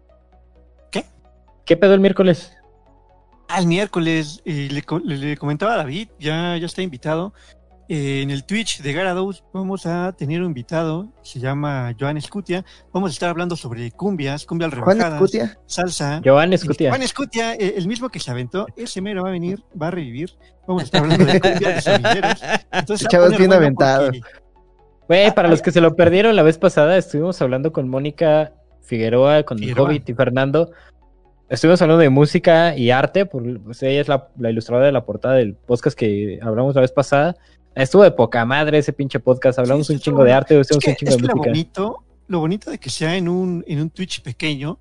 ¿Qué? 0.91 1.07
¿Qué 1.65 1.79
pedo 1.79 1.95
el 1.95 2.01
miércoles? 2.01 2.54
Al 3.49 3.67
miércoles, 3.67 4.41
eh, 4.45 4.69
le, 4.71 4.83
co- 4.83 4.99
le- 5.01 5.17
le 5.19 5.37
comentaba 5.37 5.75
a 5.75 5.77
David, 5.79 6.09
ya, 6.19 6.57
ya 6.57 6.67
está 6.67 6.83
invitado. 6.83 7.33
Eh, 7.87 8.23
en 8.23 8.31
el 8.31 8.45
Twitch 8.45 8.81
de 8.81 8.95
Garados 8.95 9.45
vamos 9.53 9.85
a 9.85 10.13
tener 10.13 10.41
un 10.41 10.47
invitado, 10.47 11.13
se 11.23 11.39
llama 11.39 11.95
Joan 12.01 12.17
Escutia. 12.17 12.65
Vamos 12.95 13.11
a 13.11 13.13
estar 13.13 13.29
hablando 13.29 13.57
sobre 13.57 13.91
cumbias, 13.91 14.47
cumbias 14.47 14.73
Juan 14.73 14.97
rebajadas, 14.99 15.21
Escutia. 15.21 15.59
salsa. 15.67 16.23
Joan 16.25 16.55
Escutia. 16.55 16.89
Juan 16.91 17.03
Escutia, 17.03 17.53
eh, 17.55 17.75
el 17.77 17.87
mismo 17.87 18.09
que 18.09 18.21
se 18.21 18.31
aventó, 18.31 18.67
ese 18.77 19.03
mero 19.03 19.23
va 19.25 19.29
a 19.29 19.33
venir, 19.33 19.63
va 19.81 19.89
a 19.89 19.91
revivir. 19.91 20.31
Vamos 20.67 20.83
a 20.83 20.85
estar 20.87 21.03
hablando 21.03 21.27
de 21.27 21.39
cumbias, 21.41 21.85
de 21.85 21.93
sonideros. 21.93 22.43
Entonces, 22.73 23.09
Chavos 23.09 23.29
bien 23.31 23.49
bueno 23.49 23.55
aventado. 23.57 24.05
porque- 24.07 24.21
Güey, 25.07 25.35
para 25.35 25.49
los 25.49 25.61
que 25.61 25.71
se 25.71 25.83
lo 25.83 25.95
perdieron 25.95 26.35
la 26.35 26.43
vez 26.43 26.57
pasada, 26.57 26.97
estuvimos 26.97 27.43
hablando 27.43 27.71
con 27.71 27.91
Mónica 27.91 28.53
Figueroa, 28.81 29.43
con 29.43 29.59
el 29.59 29.65
Figueroa. 29.65 29.89
Hobbit 29.91 30.09
y 30.09 30.15
Fernando. 30.15 30.71
Estuvimos 31.49 31.81
hablando 31.83 32.01
de 32.01 32.09
música 32.09 32.77
y 32.77 32.91
arte, 32.91 33.27
por, 33.27 33.61
pues 33.61 33.83
ella 33.83 34.01
es 34.01 34.09
la, 34.09 34.29
la 34.39 34.51
ilustradora 34.51 34.87
de 34.87 34.93
la 34.93 35.05
portada 35.05 35.35
del 35.35 35.55
podcast 35.55 35.97
que 35.97 36.39
hablamos 36.43 36.75
la 36.75 36.81
vez 36.81 36.93
pasada. 36.93 37.37
Estuvo 37.75 38.03
de 38.03 38.11
poca 38.13 38.45
madre 38.45 38.79
ese 38.79 38.93
pinche 38.93 39.21
podcast, 39.21 39.59
hablamos 39.59 39.87
Sí, 39.89 39.93
un 39.95 39.99
chingo 39.99 40.25
de 40.25 40.33
arte, 40.33 40.59
Es 40.59 40.67
hicimos 40.69 40.85
que, 40.85 40.91
un 40.91 40.97
chingo 40.97 41.11
es 41.11 41.17
de 41.17 41.23
que 41.23 41.29
lo 41.29 41.35
música. 41.37 41.51
bonito, 41.51 42.05
lo 42.29 42.39
bonito 42.41 42.71
de 42.71 42.79
que 42.79 42.89
sea 42.89 43.17
en 43.17 43.29
un, 43.29 43.63
en 43.67 43.81
un 43.81 43.91
Twitch 43.91 44.23
pequeño 44.23 44.79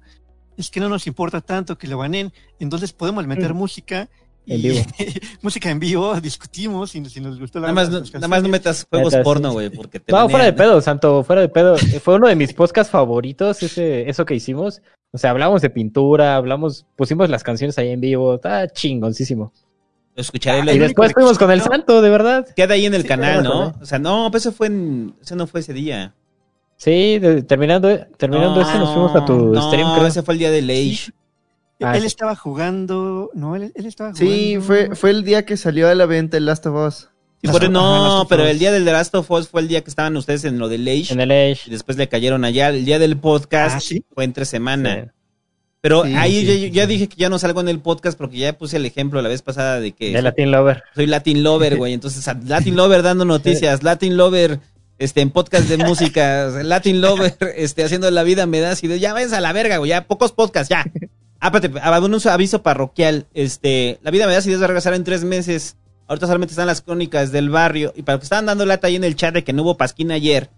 es 0.56 0.70
que 0.70 0.80
no 0.80 0.88
nos 0.88 1.06
importa 1.08 1.42
tanto 1.42 1.78
que 1.78 1.88
lo 1.88 1.98
banen, 1.98 2.32
entonces 2.60 2.94
podemos 2.94 3.26
meter 3.28 3.54
Mm. 3.54 3.58
música 3.58 4.10
En 4.48 4.60
y- 4.60 4.62
vivo. 4.70 4.86
música 5.42 5.70
en 5.70 5.80
vivo, 5.80 6.20
discutimos 6.22 6.92
si, 6.92 7.04
si 7.06 7.20
nos 7.20 7.40
gustó 7.40 7.60
la 7.60 7.74
Nada 7.74 7.74
más, 7.74 7.90
no- 7.90 8.02
nada 8.14 8.28
más 8.28 8.42
no 8.44 8.50
metas 8.50 8.86
juegos 8.90 9.16
porno, 9.18 9.52
güey, 9.52 9.70
porque 9.70 10.00
te 10.00 10.12
No, 10.12 10.18
banean, 10.20 10.32
fuera 10.32 10.46
de 10.46 10.54
pedo, 10.54 10.80
Santo, 10.82 11.24
fuera 11.24 11.42
de 11.42 11.50
pedo. 11.50 11.76
Fue 12.02 12.16
uno 12.16 12.28
de 12.30 12.36
mis 12.36 12.54
podcasts 12.54 12.92
favoritos, 12.92 13.62
ese, 13.64 14.08
eso 14.10 14.26
que 14.26 14.36
hicimos. 14.36 14.82
O 15.14 15.18
sea, 15.18 15.30
hablamos 15.30 15.62
de 15.62 15.70
pintura, 15.70 16.36
hablamos, 16.36 16.86
pusimos 16.96 17.30
las 17.30 17.44
canciones 17.44 17.78
ahí 17.78 17.90
en 17.90 18.02
vivo, 18.02 18.34
está 18.36 18.68
chingoncísimo. 18.68 19.54
Lo 20.16 20.22
escucharé. 20.22 20.62
Ah, 20.62 20.66
lo- 20.66 20.74
Y 20.74 20.80
después 20.80 21.14
fuimos 21.14 21.38
con 21.38 21.52
el 21.52 21.62
Santo, 21.62 22.02
de 22.02 22.10
verdad. 22.10 22.48
Queda 22.56 22.74
ahí 22.74 22.86
en 22.86 22.94
el 22.96 23.04
Sí, 23.04 23.08
canal, 23.08 23.44
¿no? 23.44 23.74
O 23.82 23.86
sea, 23.86 24.00
no, 24.00 24.30
pues 24.32 24.44
eso 24.46 24.52
fue 24.52 24.68
en, 24.68 25.16
eso 25.22 25.36
no 25.36 25.48
fue 25.48 25.60
ese 25.62 25.72
día. 25.74 26.14
Sí, 26.78 27.20
de- 27.20 27.44
terminando, 27.44 27.96
terminando 28.18 28.60
ese 28.62 28.78
nos 28.78 28.92
fuimos 28.92 29.16
a 29.16 29.24
tu 29.24 29.54
no, 29.54 29.62
stream, 29.70 29.88
creo. 29.96 30.08
ese 30.08 30.24
fue 30.24 30.34
el 30.34 30.40
día 30.40 30.52
de 30.52 30.60
Age. 30.60 30.96
Sí. 30.96 31.12
Ah, 31.82 31.96
él 31.96 32.02
sí. 32.02 32.08
estaba 32.08 32.36
jugando, 32.36 33.30
no, 33.34 33.56
él, 33.56 33.72
él 33.76 33.86
estaba 33.86 34.12
jugando. 34.12 34.32
Sí, 34.34 34.58
fue, 34.62 34.96
fue 34.96 35.10
el 35.12 35.24
día 35.24 35.46
que 35.46 35.58
salió 35.58 35.88
a 35.90 35.96
la 35.96 36.06
venta 36.06 36.38
el 36.38 36.46
Last 36.46 36.66
of 36.66 36.76
Us. 36.88 37.10
Por- 37.52 37.70
no, 37.70 38.26
pero 38.30 38.46
el 38.46 38.58
día 38.60 38.72
del 38.72 38.86
The 38.86 38.92
Last 38.94 39.14
of 39.16 39.30
Us 39.32 39.50
fue 39.50 39.62
el 39.62 39.68
día 39.68 39.82
que 39.82 39.90
estaban 39.90 40.16
ustedes 40.16 40.46
en 40.46 40.60
lo 40.60 40.70
del 40.70 40.88
Age. 40.88 41.12
En 41.14 41.20
el 41.20 41.32
Age. 41.32 41.62
Y 41.68 41.72
después 41.72 41.98
le 41.98 42.08
cayeron 42.08 42.46
allá. 42.46 42.70
El 42.70 42.86
día 42.86 43.00
del 43.00 43.18
podcast 43.18 43.76
Ah, 43.76 43.80
¿sí? 43.80 44.04
fue 44.14 44.24
entre 44.24 44.46
semana. 44.46 45.14
Pero 45.82 46.06
Sí, 46.06 46.14
ahí 46.16 46.40
sí, 46.40 46.46
ya, 46.46 46.54
sí, 46.54 46.72
ya 46.72 46.88
dije 46.88 47.10
que 47.10 47.18
ya 47.18 47.28
no 47.30 47.38
salgo 47.38 47.60
en 47.60 47.68
el 47.68 47.80
podcast 47.80 48.18
porque 48.18 48.38
ya 48.38 48.54
puse 48.58 48.78
el 48.78 48.86
ejemplo 48.86 49.22
la 49.22 49.28
vez 49.28 49.42
pasada 49.42 49.82
de 49.82 49.92
que 49.92 50.14
De 50.14 50.22
Latin 50.22 50.50
Lover. 50.50 50.84
soy 50.96 51.08
Latin 51.08 51.44
Lover, 51.44 51.76
güey. 51.76 51.92
Entonces, 51.94 52.26
Latin 52.46 52.78
Lover 52.78 53.04
dando 53.04 53.26
noticias, 53.26 53.84
Latin 53.84 54.16
Lover 54.16 54.60
este, 54.98 55.20
en 55.20 55.30
podcast 55.32 55.68
de 55.68 55.76
música, 55.76 56.48
Latin 56.64 57.02
Lover 57.02 57.36
este, 57.58 57.84
haciendo 57.84 58.10
la 58.12 58.24
vida 58.24 58.46
me 58.46 58.62
da 58.62 58.74
y 58.82 59.00
ya 59.00 59.12
váyanse 59.12 59.36
a 59.36 59.42
la 59.42 59.52
verga, 59.52 59.78
güey. 59.78 59.90
Ya 59.90 60.08
pocos 60.08 60.32
podcasts, 60.32 60.70
ya. 60.70 60.86
Espérate, 61.42 61.72
ah, 61.82 62.00
un 62.00 62.18
aviso 62.30 62.64
parroquial. 62.64 63.26
Este, 63.34 64.00
la 64.02 64.12
vida 64.12 64.26
me 64.28 64.32
da 64.34 64.40
si 64.42 64.54
va 64.56 64.64
a 64.64 64.68
regresar 64.68 64.94
en 64.94 65.04
tres 65.04 65.26
meses. 65.26 65.76
Ahorita 66.08 66.28
solamente 66.28 66.52
están 66.52 66.68
las 66.68 66.82
crónicas 66.82 67.32
del 67.32 67.50
barrio. 67.50 67.94
Y 67.96 68.04
para 68.04 68.16
los 68.16 68.22
que 68.22 68.26
estaban 68.26 68.46
dando 68.46 68.66
lata 68.66 68.88
ahí 68.88 68.96
en 68.96 69.04
el 69.04 69.16
chat 69.16 69.34
de 69.34 69.44
que 69.44 69.54
no 69.54 69.64
hubo 69.64 69.78
pasquín 69.78 70.12
ayer, 70.12 70.50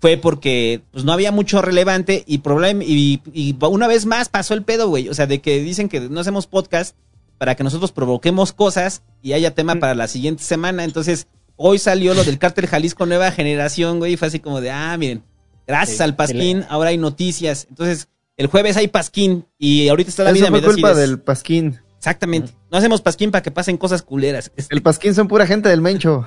fue 0.00 0.16
porque 0.16 0.82
pues 0.92 1.04
no 1.04 1.12
había 1.12 1.32
mucho 1.32 1.60
relevante 1.62 2.24
y 2.26 2.38
problema 2.38 2.82
y, 2.82 3.20
y 3.32 3.56
una 3.60 3.86
vez 3.86 4.06
más 4.06 4.28
pasó 4.28 4.54
el 4.54 4.62
pedo, 4.62 4.88
güey. 4.88 5.08
O 5.08 5.14
sea, 5.14 5.26
de 5.26 5.40
que 5.40 5.60
dicen 5.60 5.88
que 5.88 6.00
no 6.00 6.20
hacemos 6.20 6.46
podcast 6.46 6.96
para 7.38 7.54
que 7.54 7.64
nosotros 7.64 7.92
provoquemos 7.92 8.52
cosas 8.52 9.02
y 9.22 9.32
haya 9.32 9.54
tema 9.54 9.76
para 9.76 9.94
la 9.94 10.08
siguiente 10.08 10.42
semana. 10.42 10.84
Entonces, 10.84 11.26
hoy 11.56 11.78
salió 11.78 12.14
lo 12.14 12.24
del 12.24 12.38
cártel 12.38 12.66
Jalisco 12.66 13.06
Nueva 13.06 13.32
Generación, 13.32 13.98
güey, 13.98 14.12
y 14.12 14.16
fue 14.16 14.28
así 14.28 14.40
como 14.40 14.60
de, 14.60 14.70
ah, 14.70 14.96
miren, 14.98 15.22
gracias 15.66 15.98
Sí, 15.98 16.02
al 16.02 16.16
Pasquín, 16.16 16.64
ahora 16.68 16.90
hay 16.90 16.98
noticias. 16.98 17.66
Entonces, 17.68 18.08
el 18.36 18.46
jueves 18.46 18.76
hay 18.76 18.88
Pasquín 18.88 19.46
y 19.58 19.88
ahorita 19.88 20.10
está 20.10 20.24
la 20.24 20.30
Eso 20.30 20.38
vida 20.38 20.48
fue 20.48 20.62
culpa 20.62 20.94
del 20.94 21.18
Pasquín. 21.18 21.78
Exactamente. 22.00 22.52
No 22.72 22.78
hacemos 22.78 23.02
Pasquín 23.02 23.30
para 23.30 23.42
que 23.42 23.50
pasen 23.50 23.76
cosas 23.76 24.00
culeras. 24.02 24.50
El 24.70 24.80
Pasquín 24.80 25.14
son 25.14 25.28
pura 25.28 25.46
gente 25.46 25.68
del 25.68 25.82
Mencho. 25.82 26.26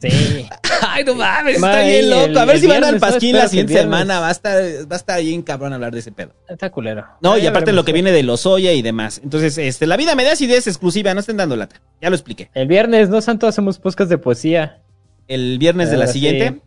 Sí. 0.00 0.08
Ay, 0.88 1.04
no 1.04 1.14
mames, 1.14 1.56
está 1.56 1.82
bien 1.82 2.08
loco. 2.10 2.38
a 2.38 2.44
ver 2.46 2.58
si 2.58 2.66
van 2.66 2.82
al. 2.82 2.98
Pasquín 2.98 3.36
la 3.36 3.46
siguiente 3.48 3.74
semana. 3.74 4.18
Va 4.18 4.28
a 4.28 4.32
estar, 4.32 4.60
va 4.90 4.94
a 4.94 4.96
estar 4.96 5.20
bien 5.20 5.42
cabrón 5.42 5.72
hablar 5.72 5.92
de 5.92 6.00
ese 6.00 6.10
pedo. 6.10 6.32
Está 6.48 6.70
culero. 6.70 7.06
No, 7.20 7.38
y 7.38 7.46
aparte 7.46 7.72
lo 7.72 7.84
que 7.84 7.92
viene 7.92 8.10
de 8.10 8.22
los 8.24 8.44
Oya 8.46 8.72
y 8.72 8.82
demás. 8.82 9.20
Entonces, 9.22 9.56
este, 9.58 9.86
la 9.86 9.96
vida 9.96 10.14
me 10.16 10.24
da 10.24 10.32
ideas 10.40 10.66
exclusiva, 10.66 11.12
no 11.14 11.20
estén 11.20 11.36
dando 11.36 11.54
lata. 11.54 11.80
Ya 12.00 12.08
lo 12.10 12.16
expliqué. 12.16 12.50
El 12.54 12.66
viernes, 12.66 13.08
¿no, 13.08 13.20
Santo? 13.20 13.46
Hacemos 13.46 13.78
podcast 13.78 14.10
de 14.10 14.18
poesía. 14.18 14.82
El 15.28 15.58
viernes 15.58 15.90
de 15.90 15.96
la 15.98 16.04
Ah, 16.04 16.08
sí. 16.08 16.12
siguiente. 16.14 16.60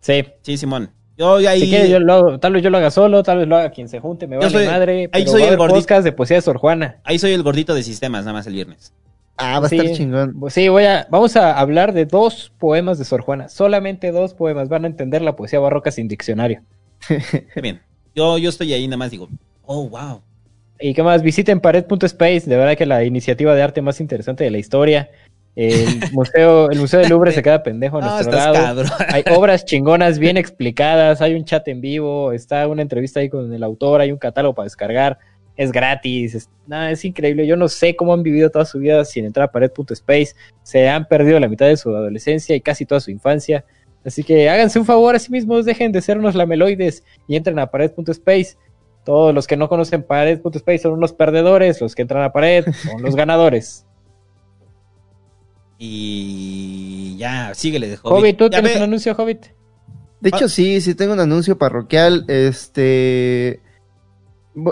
Sí. 0.00 0.24
Sí, 0.42 0.56
Simón. 0.56 0.92
Yo 1.16 1.36
ahí. 1.36 1.60
Si 1.60 1.68
quieres, 1.68 1.88
yo 1.90 1.98
lo 2.00 2.12
hago- 2.14 2.38
tal 2.40 2.52
vez 2.54 2.62
yo 2.62 2.70
lo 2.70 2.78
haga 2.78 2.90
solo, 2.90 3.22
tal 3.22 3.38
vez 3.38 3.48
lo 3.48 3.56
haga 3.56 3.70
quien 3.70 3.88
se 3.88 4.00
junte, 4.00 4.26
me 4.26 4.36
Yo 4.36 4.40
vale 4.42 4.66
madre. 4.66 4.92
ahí 5.12 5.24
pero 5.24 5.30
soy 5.30 5.42
va 5.42 5.48
a 5.48 5.50
el 5.50 5.56
gordito. 5.56 5.78
podcast 5.80 6.04
de 6.04 6.12
poesía 6.12 6.36
de 6.36 6.42
Sor 6.42 6.58
Juana. 6.58 6.96
Ahí 7.04 7.18
soy 7.18 7.32
el 7.32 7.42
gordito 7.42 7.74
de 7.74 7.82
sistemas, 7.82 8.24
nada 8.24 8.32
más 8.38 8.46
el 8.46 8.54
viernes. 8.54 8.92
Ah, 9.36 9.60
va 9.60 9.66
a 9.66 9.68
Sí. 9.68 9.76
estar 9.78 9.92
chingón. 9.96 10.34
Sí, 10.50 10.68
voy 10.68 10.84
a, 10.84 11.06
vamos 11.10 11.36
a 11.36 11.58
hablar 11.58 11.92
de 11.92 12.04
dos 12.06 12.52
poemas 12.58 12.98
de 12.98 13.04
Sor 13.04 13.22
Juana. 13.22 13.48
Solamente 13.48 14.12
dos 14.12 14.34
poemas. 14.34 14.68
Van 14.68 14.84
a 14.84 14.88
entender 14.88 15.22
la 15.22 15.36
poesía 15.36 15.58
barroca 15.58 15.90
sin 15.90 16.06
diccionario. 16.08 16.62
Qué 17.08 17.60
bien. 17.60 17.80
Yo, 18.14 18.38
yo 18.38 18.50
estoy 18.50 18.72
ahí, 18.74 18.86
nada 18.86 18.98
más 18.98 19.10
digo, 19.10 19.28
oh, 19.64 19.88
wow. 19.88 20.20
Y 20.78 20.94
qué 20.94 21.02
más, 21.02 21.22
visiten 21.22 21.60
pared.space, 21.60 22.42
de 22.50 22.56
verdad 22.56 22.76
que 22.76 22.86
la 22.86 23.04
iniciativa 23.04 23.54
de 23.54 23.62
arte 23.62 23.82
más 23.82 24.00
interesante 24.00 24.44
de 24.44 24.50
la 24.50 24.58
historia. 24.58 25.10
El 25.54 26.10
museo, 26.12 26.70
el 26.70 26.78
museo 26.78 27.00
del 27.00 27.10
Louvre 27.10 27.32
se 27.32 27.42
queda 27.42 27.62
pendejo 27.62 27.98
a 27.98 28.00
No, 28.00 28.14
nuestro 28.14 28.32
lado. 28.36 28.54
cabrón. 28.54 28.86
Hay 29.08 29.22
obras 29.36 29.64
chingonas 29.64 30.18
bien 30.18 30.36
explicadas, 30.38 31.20
hay 31.20 31.34
un 31.34 31.44
chat 31.44 31.66
en 31.68 31.80
vivo, 31.80 32.32
está 32.32 32.66
una 32.68 32.80
entrevista 32.82 33.20
ahí 33.20 33.28
con 33.28 33.52
el 33.52 33.62
autor, 33.62 34.00
hay 34.00 34.12
un 34.12 34.18
catálogo 34.18 34.54
para 34.54 34.64
descargar, 34.64 35.18
es 35.56 35.70
gratis, 35.70 36.34
es, 36.34 36.48
nada, 36.66 36.90
es 36.90 37.04
increíble. 37.04 37.46
Yo 37.46 37.56
no 37.56 37.68
sé 37.68 37.94
cómo 37.96 38.14
han 38.14 38.22
vivido 38.22 38.48
toda 38.50 38.64
su 38.64 38.78
vida 38.78 39.04
sin 39.04 39.26
entrar 39.26 39.48
a 39.48 39.52
pared.space, 39.52 40.34
se 40.62 40.88
han 40.88 41.06
perdido 41.06 41.38
la 41.38 41.48
mitad 41.48 41.66
de 41.66 41.76
su 41.76 41.90
adolescencia 41.90 42.56
y 42.56 42.60
casi 42.62 42.86
toda 42.86 43.00
su 43.00 43.10
infancia. 43.10 43.64
Así 44.04 44.24
que 44.24 44.48
háganse 44.48 44.78
un 44.78 44.86
favor 44.86 45.14
a 45.14 45.18
sí 45.18 45.30
mismos, 45.30 45.64
dejen 45.66 45.92
de 45.92 46.00
ser 46.00 46.18
unos 46.18 46.34
lameloides 46.34 47.04
y 47.28 47.36
entren 47.36 47.58
a 47.58 47.70
pared.space. 47.70 48.56
Todos 49.04 49.34
los 49.34 49.46
que 49.46 49.56
no 49.56 49.68
conocen 49.68 50.02
pared.space 50.02 50.78
son 50.78 50.92
unos 50.92 51.12
perdedores, 51.12 51.80
los 51.80 51.94
que 51.94 52.02
entran 52.02 52.22
a 52.22 52.32
pared 52.32 52.64
son 52.72 53.02
los 53.02 53.14
ganadores. 53.14 53.84
Y 55.84 57.16
ya, 57.16 57.52
síguele 57.54 57.88
de 57.88 57.98
Hobbit, 58.02 58.36
¿tú 58.36 58.44
Ya 58.44 58.50
tienes 58.60 58.72
ve- 58.72 58.76
un 58.78 58.82
anuncio, 58.84 59.14
Hobbit? 59.18 59.46
De 60.20 60.28
hecho, 60.28 60.48
sí, 60.48 60.80
sí 60.80 60.94
tengo 60.94 61.12
un 61.12 61.18
anuncio 61.20 61.58
parroquial. 61.58 62.24
Este. 62.28 63.60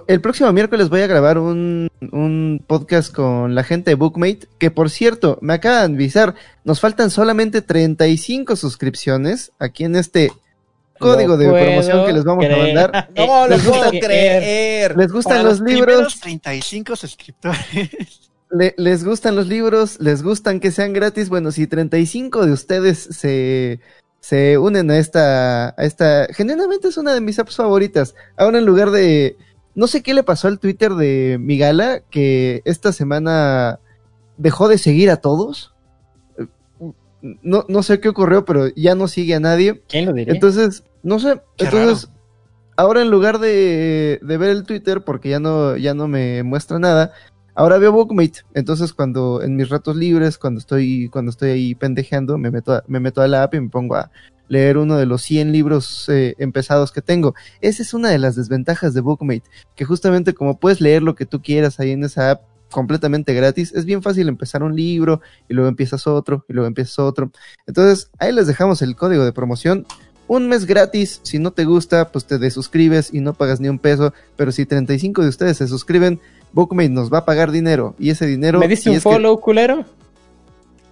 El 0.06 0.20
próximo 0.20 0.52
miércoles 0.52 0.88
voy 0.88 1.00
a 1.00 1.06
grabar 1.08 1.38
un, 1.38 1.88
un 2.12 2.62
podcast 2.66 3.12
con 3.12 3.54
la 3.56 3.64
gente 3.64 3.90
de 3.90 3.94
Bookmate. 3.96 4.46
Que 4.58 4.70
por 4.70 4.88
cierto, 4.90 5.38
me 5.40 5.54
acaban 5.54 5.92
de 5.92 5.96
avisar, 6.04 6.34
nos 6.62 6.78
faltan 6.78 7.10
solamente 7.10 7.60
35 7.62 8.54
suscripciones 8.54 9.50
aquí 9.58 9.82
en 9.84 9.96
este 9.96 10.30
código 11.00 11.36
de 11.38 11.48
promoción 11.50 12.06
que 12.06 12.12
les 12.12 12.22
vamos 12.24 12.44
creer. 12.44 12.60
a 12.60 12.64
mandar. 12.92 13.10
No 13.16 13.46
lo 13.48 13.56
¿Les 13.56 13.62
puedo 13.66 13.82
gusta- 13.90 13.98
creer. 14.06 14.96
¿Les 14.96 15.10
gustan 15.10 15.38
Para 15.38 15.48
los 15.48 15.60
primeros 15.60 15.88
libros? 15.96 16.20
35 16.20 16.94
suscriptores. 16.94 18.29
Le- 18.50 18.74
¿Les 18.76 19.04
gustan 19.04 19.36
los 19.36 19.46
libros? 19.46 20.00
¿Les 20.00 20.22
gustan 20.22 20.60
que 20.60 20.70
sean 20.70 20.92
gratis? 20.92 21.28
Bueno, 21.28 21.52
si 21.52 21.66
35 21.66 22.46
de 22.46 22.52
ustedes 22.52 22.98
se, 22.98 23.80
se 24.20 24.58
unen 24.58 24.90
a 24.90 24.98
esta, 24.98 25.68
a 25.68 25.84
esta, 25.84 26.26
genuinamente 26.32 26.88
es 26.88 26.96
una 26.96 27.14
de 27.14 27.20
mis 27.20 27.38
apps 27.38 27.56
favoritas. 27.56 28.14
Ahora 28.36 28.58
en 28.58 28.64
lugar 28.66 28.90
de, 28.90 29.36
no 29.74 29.86
sé 29.86 30.02
qué 30.02 30.14
le 30.14 30.22
pasó 30.24 30.48
al 30.48 30.58
Twitter 30.58 30.94
de 30.94 31.36
Migala, 31.40 32.00
que 32.10 32.62
esta 32.64 32.92
semana 32.92 33.78
dejó 34.36 34.68
de 34.68 34.78
seguir 34.78 35.10
a 35.10 35.16
todos. 35.18 35.74
No, 37.42 37.66
no 37.68 37.82
sé 37.82 38.00
qué 38.00 38.08
ocurrió, 38.08 38.44
pero 38.46 38.68
ya 38.74 38.94
no 38.94 39.06
sigue 39.06 39.34
a 39.34 39.40
nadie. 39.40 39.82
¿Quién 39.88 40.06
lo 40.06 40.12
diría? 40.14 40.32
Entonces, 40.34 40.84
no 41.02 41.18
sé, 41.18 41.40
Qué 41.56 41.66
entonces, 41.66 42.08
ahora 42.76 43.02
en 43.02 43.10
lugar 43.10 43.38
de, 43.40 44.18
de 44.22 44.38
ver 44.38 44.48
el 44.50 44.64
Twitter, 44.64 45.02
porque 45.02 45.28
ya 45.28 45.38
no, 45.38 45.76
ya 45.76 45.92
no 45.92 46.08
me 46.08 46.42
muestra 46.42 46.78
nada, 46.78 47.12
ahora 47.54 47.78
veo 47.78 47.92
Bookmate. 47.92 48.40
Entonces, 48.54 48.92
cuando 48.92 49.42
en 49.42 49.56
mis 49.56 49.68
ratos 49.68 49.96
libres, 49.96 50.38
cuando 50.38 50.60
estoy, 50.60 51.08
cuando 51.08 51.30
estoy 51.30 51.50
ahí 51.50 51.74
pendejeando, 51.74 52.38
me 52.38 52.50
meto 52.50 52.72
a, 52.72 52.84
me 52.86 53.00
meto 53.00 53.22
a 53.22 53.28
la 53.28 53.42
app 53.42 53.54
y 53.54 53.60
me 53.60 53.68
pongo 53.68 53.96
a 53.96 54.10
leer 54.48 54.78
uno 54.78 54.96
de 54.96 55.06
los 55.06 55.22
100 55.22 55.52
libros 55.52 56.08
eh, 56.08 56.34
empezados 56.38 56.92
que 56.92 57.02
tengo. 57.02 57.34
Esa 57.60 57.82
es 57.82 57.94
una 57.94 58.10
de 58.10 58.18
las 58.18 58.36
desventajas 58.36 58.94
de 58.94 59.00
Bookmate, 59.00 59.44
que 59.76 59.84
justamente 59.84 60.34
como 60.34 60.58
puedes 60.58 60.80
leer 60.80 61.02
lo 61.02 61.14
que 61.14 61.26
tú 61.26 61.40
quieras 61.40 61.78
ahí 61.78 61.92
en 61.92 62.04
esa 62.04 62.32
app 62.32 62.42
completamente 62.70 63.34
gratis, 63.34 63.72
es 63.74 63.84
bien 63.84 64.00
fácil 64.00 64.28
empezar 64.28 64.62
un 64.62 64.76
libro 64.76 65.20
y 65.48 65.54
luego 65.54 65.68
empiezas 65.68 66.06
otro 66.06 66.44
y 66.48 66.52
luego 66.52 66.68
empiezas 66.68 66.98
otro. 66.98 67.30
Entonces, 67.66 68.10
ahí 68.18 68.32
les 68.32 68.46
dejamos 68.46 68.82
el 68.82 68.96
código 68.96 69.24
de 69.24 69.32
promoción 69.32 69.86
un 70.30 70.48
mes 70.48 70.64
gratis. 70.64 71.18
Si 71.24 71.40
no 71.40 71.50
te 71.50 71.64
gusta, 71.64 72.12
pues 72.12 72.24
te 72.24 72.38
desuscribes 72.38 73.12
y 73.12 73.18
no 73.18 73.34
pagas 73.34 73.58
ni 73.58 73.68
un 73.68 73.80
peso. 73.80 74.14
Pero 74.36 74.52
si 74.52 74.64
35 74.64 75.22
de 75.22 75.28
ustedes 75.28 75.56
se 75.56 75.66
suscriben, 75.66 76.20
Bookmate 76.52 76.88
nos 76.90 77.12
va 77.12 77.18
a 77.18 77.24
pagar 77.24 77.50
dinero. 77.50 77.94
Y 77.98 78.10
ese 78.10 78.26
dinero. 78.26 78.58
¿Me 78.58 78.68
diste 78.68 78.84
si 78.84 78.90
un 78.90 78.96
es 78.96 79.02
que- 79.04 79.10
follow, 79.10 79.38
culero? 79.40 79.84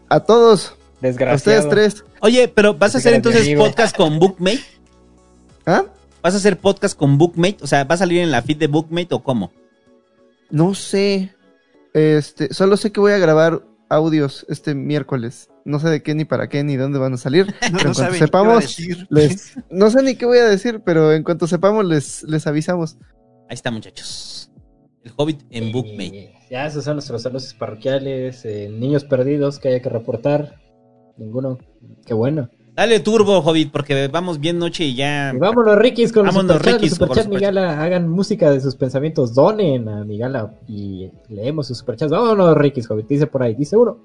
a 0.08 0.20
todos. 0.20 0.70
A 0.70 0.74
Desgraciado. 1.02 1.58
ustedes 1.60 1.68
tres. 1.68 2.04
Oye, 2.20 2.48
pero 2.48 2.74
¿vas 2.74 2.94
a 2.94 2.98
hacer 2.98 3.14
entonces 3.14 3.42
amigo. 3.42 3.64
podcast 3.64 3.96
con 3.96 4.18
Bookmate? 4.18 4.60
¿Ah? 5.66 5.84
¿Vas 6.22 6.34
a 6.34 6.38
hacer 6.38 6.58
podcast 6.58 6.96
con 6.98 7.18
Bookmate? 7.18 7.58
O 7.62 7.66
sea, 7.66 7.84
¿va 7.84 7.94
a 7.94 7.98
salir 7.98 8.20
en 8.20 8.30
la 8.30 8.42
feed 8.42 8.56
de 8.56 8.66
Bookmate 8.66 9.14
o 9.14 9.22
cómo? 9.22 9.52
No 10.50 10.74
sé. 10.74 11.34
Este, 11.94 12.52
solo 12.54 12.76
sé 12.76 12.90
que 12.90 13.00
voy 13.00 13.12
a 13.12 13.18
grabar 13.18 13.62
audios 13.88 14.44
este 14.48 14.74
miércoles. 14.74 15.48
No 15.64 15.78
sé 15.78 15.88
de 15.90 16.02
qué 16.02 16.14
ni 16.14 16.24
para 16.24 16.48
qué 16.48 16.64
ni 16.64 16.76
dónde 16.76 16.98
van 16.98 17.14
a 17.14 17.18
salir. 17.18 17.46
No, 17.70 17.78
pero 17.78 17.84
no 17.84 17.90
en 17.90 17.94
cuanto 17.94 18.14
a 18.14 18.18
sepamos, 18.18 18.76
les, 19.10 19.52
no 19.70 19.90
sé 19.90 20.02
ni 20.02 20.16
qué 20.16 20.24
voy 20.26 20.38
a 20.38 20.46
decir, 20.46 20.80
pero 20.84 21.12
en 21.12 21.22
cuanto 21.22 21.46
sepamos 21.46 21.84
les, 21.84 22.22
les 22.24 22.46
avisamos. 22.46 22.96
Ahí 23.48 23.54
está, 23.54 23.70
muchachos. 23.70 24.47
El 25.04 25.12
Hobbit 25.16 25.42
en 25.50 25.72
Bookmate. 25.72 26.32
Y 26.48 26.50
Ya, 26.50 26.66
esos 26.66 26.84
son 26.84 26.94
nuestros 26.96 27.24
anuncios 27.26 27.54
parroquiales. 27.54 28.44
eh, 28.44 28.68
niños 28.70 29.04
perdidos 29.04 29.58
que 29.58 29.68
haya 29.68 29.80
que 29.80 29.88
reportar. 29.88 30.56
Ninguno. 31.16 31.58
Qué 32.06 32.14
bueno. 32.14 32.48
Dale 32.74 33.00
turbo, 33.00 33.38
Hobbit, 33.40 33.72
porque 33.72 34.06
vamos 34.06 34.38
bien 34.38 34.56
noche 34.58 34.84
y 34.84 34.94
ya. 34.94 35.32
Y 35.34 35.38
vámonos, 35.38 35.76
Rikis, 35.78 36.12
con 36.12 36.26
Vámonos. 36.26 36.62
Rikis, 36.62 36.90
Los 36.90 36.98
superchats, 36.98 37.28
Migala, 37.28 37.82
hagan 37.82 38.08
música 38.08 38.52
de 38.52 38.60
sus 38.60 38.76
pensamientos. 38.76 39.34
Donen 39.34 39.88
a 39.88 40.04
Migala 40.04 40.54
y 40.68 41.10
leemos 41.28 41.66
sus 41.66 41.78
superchats. 41.78 42.12
Vámonos, 42.12 42.56
Rikis, 42.56 42.88
Hobbit. 42.88 43.08
Dice 43.08 43.26
por 43.26 43.42
ahí, 43.42 43.54
dice 43.56 43.76
uno. 43.76 43.98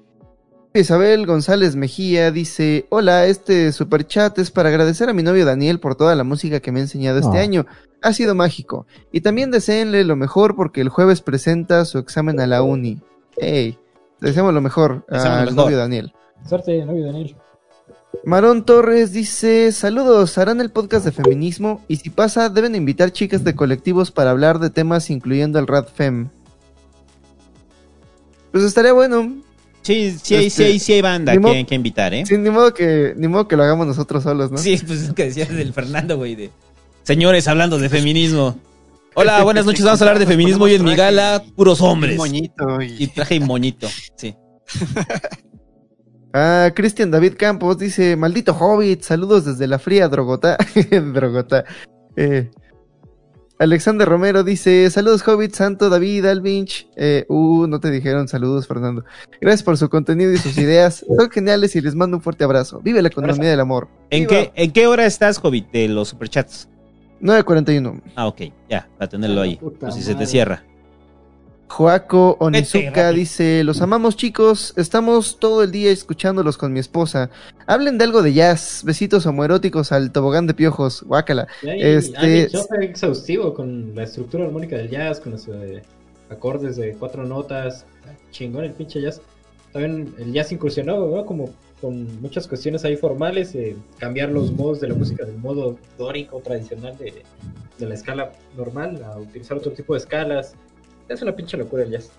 Isabel 0.84 1.24
González 1.24 1.76
Mejía 1.76 2.32
dice, 2.32 2.86
hola, 2.90 3.26
este 3.26 3.70
super 3.70 4.04
chat 4.08 4.36
es 4.40 4.50
para 4.50 4.70
agradecer 4.70 5.08
a 5.08 5.12
mi 5.12 5.22
novio 5.22 5.44
Daniel 5.46 5.78
por 5.78 5.94
toda 5.94 6.16
la 6.16 6.24
música 6.24 6.58
que 6.58 6.72
me 6.72 6.80
ha 6.80 6.82
enseñado 6.82 7.20
este 7.20 7.38
Ah. 7.38 7.42
año. 7.42 7.64
Ha 8.02 8.12
sido 8.12 8.34
mágico. 8.34 8.84
Y 9.12 9.20
también 9.20 9.52
deseenle 9.52 10.02
lo 10.02 10.16
mejor 10.16 10.56
porque 10.56 10.80
el 10.80 10.88
jueves 10.88 11.20
presenta 11.20 11.84
su 11.84 11.98
examen 11.98 12.40
a 12.40 12.48
la 12.48 12.62
uni. 12.62 13.00
Hey, 13.36 13.78
deseamos 14.20 14.52
lo 14.52 14.60
mejor 14.60 15.06
Deseamos 15.08 15.36
lo 15.36 15.38
al 15.42 15.50
mejor. 15.54 15.64
novio 15.66 15.78
Daniel. 15.78 16.12
Suerte, 16.44 16.84
novio 16.84 17.06
Daniel. 17.06 17.36
Marón 18.24 18.64
Torres 18.66 19.12
dice, 19.12 19.70
saludos, 19.70 20.36
harán 20.38 20.60
el 20.60 20.72
podcast 20.72 21.04
de 21.04 21.12
feminismo 21.12 21.82
y 21.86 21.96
si 21.96 22.10
pasa 22.10 22.48
deben 22.48 22.74
invitar 22.74 23.12
chicas 23.12 23.44
de 23.44 23.54
colectivos 23.54 24.10
para 24.10 24.30
hablar 24.32 24.58
de 24.58 24.70
temas 24.70 25.08
incluyendo 25.08 25.60
el 25.60 25.68
RadFem. 25.68 26.30
Pues 28.50 28.64
estaría 28.64 28.92
bueno. 28.92 29.34
Sí, 29.84 30.16
sí, 30.22 30.34
hay, 30.34 30.48
sí, 30.48 30.62
Este, 30.62 30.64
hay, 30.64 30.78
sí 30.78 30.92
hay 30.94 31.02
banda 31.02 31.36
que, 31.36 31.66
que 31.66 31.74
invitar, 31.74 32.14
¿eh? 32.14 32.24
Sí, 32.24 32.38
ni 32.38 32.48
modo 32.48 32.72
que, 32.72 33.12
ni 33.16 33.28
modo 33.28 33.46
que 33.46 33.54
lo 33.54 33.64
hagamos 33.64 33.86
nosotros 33.86 34.22
solos, 34.22 34.50
¿no? 34.50 34.56
Sí, 34.56 34.80
pues 34.84 35.02
es 35.02 35.08
lo 35.08 35.14
que 35.14 35.24
decías 35.24 35.50
del 35.50 35.74
Fernando, 35.74 36.16
güey, 36.16 36.34
de... 36.34 36.50
Señores, 37.02 37.46
hablando 37.48 37.78
de 37.78 37.90
feminismo. 37.90 38.58
Hola, 39.14 39.42
buenas 39.44 39.66
noches. 39.66 39.84
Vamos 39.84 40.00
a 40.00 40.04
hablar 40.06 40.18
de 40.18 40.26
feminismo 40.26 40.66
y 40.68 40.74
en 40.74 40.84
mi 40.84 40.96
gala, 40.96 41.44
puros 41.54 41.82
hombres. 41.82 42.12
Un 42.12 42.18
moñito 42.18 42.80
y... 42.80 42.96
Y 42.98 43.06
traje 43.08 43.34
y 43.34 43.40
moñito. 43.40 43.88
Sí. 44.16 44.34
Ah, 46.36 46.72
Cristian 46.74 47.12
David 47.12 47.34
Campos 47.38 47.78
dice, 47.78 48.16
maldito 48.16 48.56
hobbit, 48.58 49.02
saludos 49.02 49.44
desde 49.44 49.68
la 49.68 49.78
fría 49.78 50.08
Drogota. 50.08 50.58
Drogota. 51.14 51.64
Eh, 52.16 52.50
Alexander 53.58 54.08
Romero 54.08 54.42
dice, 54.42 54.90
saludos 54.90 55.26
hobbit, 55.26 55.54
Santo, 55.54 55.88
David, 55.88 56.26
Alvinch. 56.26 56.88
Eh, 56.96 57.24
uh, 57.28 57.66
no 57.68 57.78
te 57.78 57.90
dijeron 57.90 58.26
saludos, 58.26 58.66
Fernando. 58.66 59.04
Gracias 59.40 59.62
por 59.62 59.78
su 59.78 59.88
contenido 59.88 60.32
y 60.32 60.38
sus 60.38 60.58
ideas. 60.58 61.04
Son 61.16 61.30
geniales 61.30 61.76
y 61.76 61.80
les 61.80 61.94
mando 61.94 62.16
un 62.16 62.22
fuerte 62.22 62.42
abrazo. 62.42 62.80
Vive 62.82 63.00
la 63.00 63.08
economía 63.08 63.48
del 63.48 63.60
amor. 63.60 63.88
¿En 64.10 64.26
qué, 64.26 64.52
¿En 64.56 64.72
qué 64.72 64.86
hora 64.88 65.06
estás, 65.06 65.38
Hobbit, 65.42 65.70
de 65.70 65.88
los 65.88 66.08
superchats? 66.08 66.68
9.41. 67.22 68.02
Ah, 68.16 68.26
ok, 68.26 68.42
ya, 68.68 68.88
para 68.98 69.08
tenerlo 69.08 69.40
ahí. 69.40 69.58
Pues 69.78 69.94
si 69.94 70.02
se 70.02 70.14
te 70.14 70.26
cierra. 70.26 70.64
Joaco 71.68 72.36
Onizuka 72.40 73.10
dice, 73.12 73.64
los 73.64 73.80
amamos 73.82 74.16
chicos, 74.16 74.74
estamos 74.76 75.38
todo 75.40 75.62
el 75.64 75.72
día 75.72 75.90
escuchándolos 75.90 76.56
con 76.56 76.72
mi 76.72 76.78
esposa. 76.78 77.30
Hablen 77.66 77.98
de 77.98 78.04
algo 78.04 78.22
de 78.22 78.32
jazz, 78.32 78.82
besitos 78.84 79.26
homoeróticos 79.26 79.90
al 79.90 80.12
tobogán 80.12 80.46
de 80.46 80.54
piojos, 80.54 81.02
guácala. 81.02 81.48
Este- 81.62 82.48
fue 82.68 82.84
exhaustivo 82.84 83.54
con 83.54 83.94
la 83.94 84.04
estructura 84.04 84.44
armónica 84.44 84.76
del 84.76 84.90
jazz, 84.90 85.20
con 85.20 85.32
los 85.32 85.48
eh, 85.48 85.82
acordes 86.30 86.76
de 86.76 86.92
cuatro 86.94 87.24
notas. 87.24 87.86
Chingón 88.30 88.64
el 88.64 88.72
pinche 88.72 89.00
jazz. 89.00 89.20
También 89.72 90.14
el 90.18 90.32
jazz 90.32 90.52
incursionó, 90.52 91.08
¿no? 91.08 91.26
Como 91.26 91.50
con 91.80 92.20
muchas 92.20 92.46
cuestiones 92.46 92.84
ahí 92.84 92.96
formales, 92.96 93.54
eh, 93.54 93.76
cambiar 93.98 94.30
los 94.30 94.52
modos 94.52 94.80
de 94.80 94.88
la 94.88 94.94
música 94.94 95.24
del 95.24 95.38
modo 95.38 95.76
dórico 95.98 96.38
tradicional 96.40 96.96
de, 96.98 97.24
de 97.78 97.86
la 97.86 97.94
escala 97.94 98.32
normal 98.56 99.02
a 99.04 99.18
utilizar 99.18 99.56
otro 99.56 99.72
tipo 99.72 99.94
de 99.94 99.98
escalas. 99.98 100.54
Es 101.08 101.22
una 101.22 101.34
pinche 101.34 101.56
locura 101.56 101.82
el 101.82 101.90
jazz. 101.90 102.10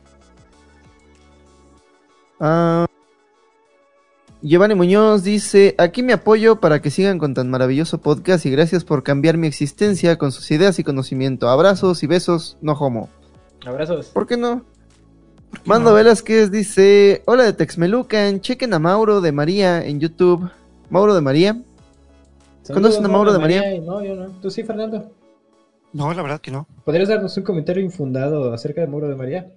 Ah, 2.39 2.85
Giovanni 4.41 4.75
Muñoz 4.75 5.23
dice, 5.23 5.73
aquí 5.77 6.03
me 6.03 6.13
apoyo 6.13 6.59
para 6.59 6.81
que 6.81 6.91
sigan 6.91 7.17
con 7.17 7.33
tan 7.33 7.49
maravilloso 7.49 7.99
podcast 7.99 8.45
y 8.45 8.51
gracias 8.51 8.83
por 8.83 9.01
cambiar 9.01 9.37
mi 9.37 9.47
existencia 9.47 10.17
con 10.17 10.31
sus 10.31 10.51
ideas 10.51 10.77
y 10.77 10.83
conocimiento. 10.83 11.49
Abrazos 11.49 12.03
y 12.03 12.07
besos, 12.07 12.57
no 12.61 12.73
homo. 12.73 13.09
Abrazos. 13.65 14.07
¿Por 14.07 14.27
qué 14.27 14.37
no? 14.37 14.63
Mando 15.63 15.93
Velázquez 15.93 16.51
dice, 16.51 17.23
hola 17.25 17.43
de 17.43 17.53
Texmelucan, 17.53 18.41
chequen 18.41 18.73
a 18.75 18.79
Mauro 18.79 19.19
de 19.21 19.31
María 19.31 19.83
en 19.83 19.99
YouTube. 19.99 20.49
Mauro 20.91 21.15
de 21.15 21.21
María. 21.21 21.63
¿Conocen 22.71 23.05
a 23.05 23.07
Mauro 23.07 23.33
de 23.33 23.39
María? 23.39 23.63
No, 23.81 24.03
yo 24.03 24.15
no. 24.15 24.27
¿Tú 24.41 24.51
sí, 24.51 24.63
Fernando? 24.63 25.11
No, 25.95 26.13
la 26.13 26.21
verdad 26.21 26.41
que 26.41 26.51
no. 26.51 26.67
¿Podrías 26.83 27.07
darnos 27.07 27.37
un 27.37 27.43
comentario 27.43 27.81
infundado 27.81 28.53
acerca 28.53 28.81
de 28.81 28.87
Mauro 28.87 29.07
de 29.07 29.15
María? 29.15 29.49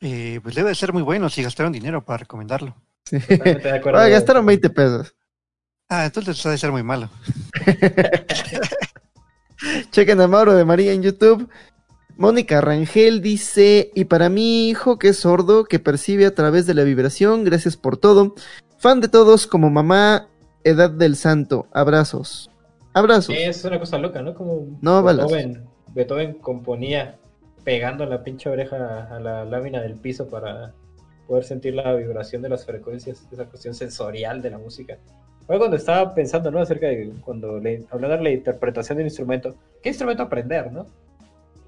Eh, 0.00 0.38
pues 0.40 0.54
debe 0.54 0.68
de 0.68 0.76
ser 0.76 0.92
muy 0.92 1.02
bueno 1.02 1.28
si 1.28 1.42
gastaron 1.42 1.72
dinero 1.72 2.04
para 2.04 2.18
recomendarlo. 2.18 2.76
Sí. 3.04 3.18
De 3.18 3.70
acuerdo. 3.74 3.98
Ah, 3.98 4.06
gastaron 4.06 4.46
20 4.46 4.70
pesos. 4.70 5.16
Ah, 5.88 6.06
entonces 6.06 6.40
debe 6.40 6.56
ser 6.56 6.70
muy 6.70 6.84
malo. 6.84 7.10
Chequen 9.90 10.20
a 10.20 10.28
Mauro 10.28 10.54
de 10.54 10.64
María 10.64 10.92
en 10.92 11.02
YouTube. 11.02 11.48
Mónica 12.16 12.60
Rangel 12.60 13.20
dice, 13.20 13.90
y 13.92 14.04
para 14.04 14.28
mi 14.28 14.68
hijo 14.68 15.00
que 15.00 15.08
es 15.08 15.18
sordo, 15.18 15.64
que 15.64 15.80
percibe 15.80 16.26
a 16.26 16.34
través 16.36 16.66
de 16.66 16.74
la 16.74 16.84
vibración, 16.84 17.42
gracias 17.42 17.76
por 17.76 17.96
todo. 17.96 18.36
Fan 18.78 19.00
de 19.00 19.08
todos 19.08 19.48
como 19.48 19.68
mamá, 19.68 20.28
edad 20.62 20.90
del 20.90 21.16
santo. 21.16 21.66
Abrazos. 21.72 22.52
Abrazos. 22.96 23.36
Es 23.38 23.62
una 23.62 23.78
cosa 23.78 23.98
loca, 23.98 24.22
¿no? 24.22 24.34
Como 24.34 24.78
No, 24.80 25.02
balas. 25.02 25.30
Beethoven, 25.30 25.64
Beethoven 25.92 26.32
componía 26.32 27.16
pegando 27.62 28.06
la 28.06 28.22
pinche 28.22 28.48
oreja 28.48 29.14
a 29.14 29.20
la 29.20 29.44
lámina 29.44 29.82
del 29.82 29.96
piso 29.96 30.28
para 30.28 30.72
poder 31.28 31.44
sentir 31.44 31.74
la 31.74 31.92
vibración 31.92 32.40
de 32.40 32.48
las 32.48 32.64
frecuencias, 32.64 33.28
esa 33.30 33.44
cuestión 33.44 33.74
sensorial 33.74 34.40
de 34.40 34.48
la 34.48 34.56
música. 34.56 34.96
Ahora 35.46 35.58
cuando 35.58 35.76
estaba 35.76 36.14
pensando, 36.14 36.50
¿no? 36.50 36.58
Acerca 36.58 36.86
de 36.86 37.12
cuando 37.20 37.60
le 37.60 37.84
hablando 37.90 38.16
de 38.16 38.22
la 38.22 38.30
interpretación 38.30 38.96
del 38.96 39.08
instrumento, 39.08 39.54
¿qué 39.82 39.90
instrumento 39.90 40.22
aprender, 40.22 40.72
no? 40.72 40.86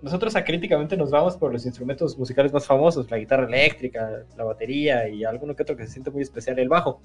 Nosotros 0.00 0.34
acríticamente 0.34 0.96
nos 0.96 1.10
vamos 1.10 1.36
por 1.36 1.52
los 1.52 1.66
instrumentos 1.66 2.16
musicales 2.16 2.54
más 2.54 2.64
famosos, 2.64 3.10
la 3.10 3.18
guitarra 3.18 3.46
eléctrica, 3.46 4.24
la 4.34 4.44
batería 4.44 5.06
y 5.10 5.24
alguno 5.24 5.54
que 5.54 5.62
otro 5.62 5.76
que 5.76 5.84
se 5.84 5.92
siente 5.92 6.10
muy 6.10 6.22
especial, 6.22 6.58
el 6.58 6.70
bajo. 6.70 7.02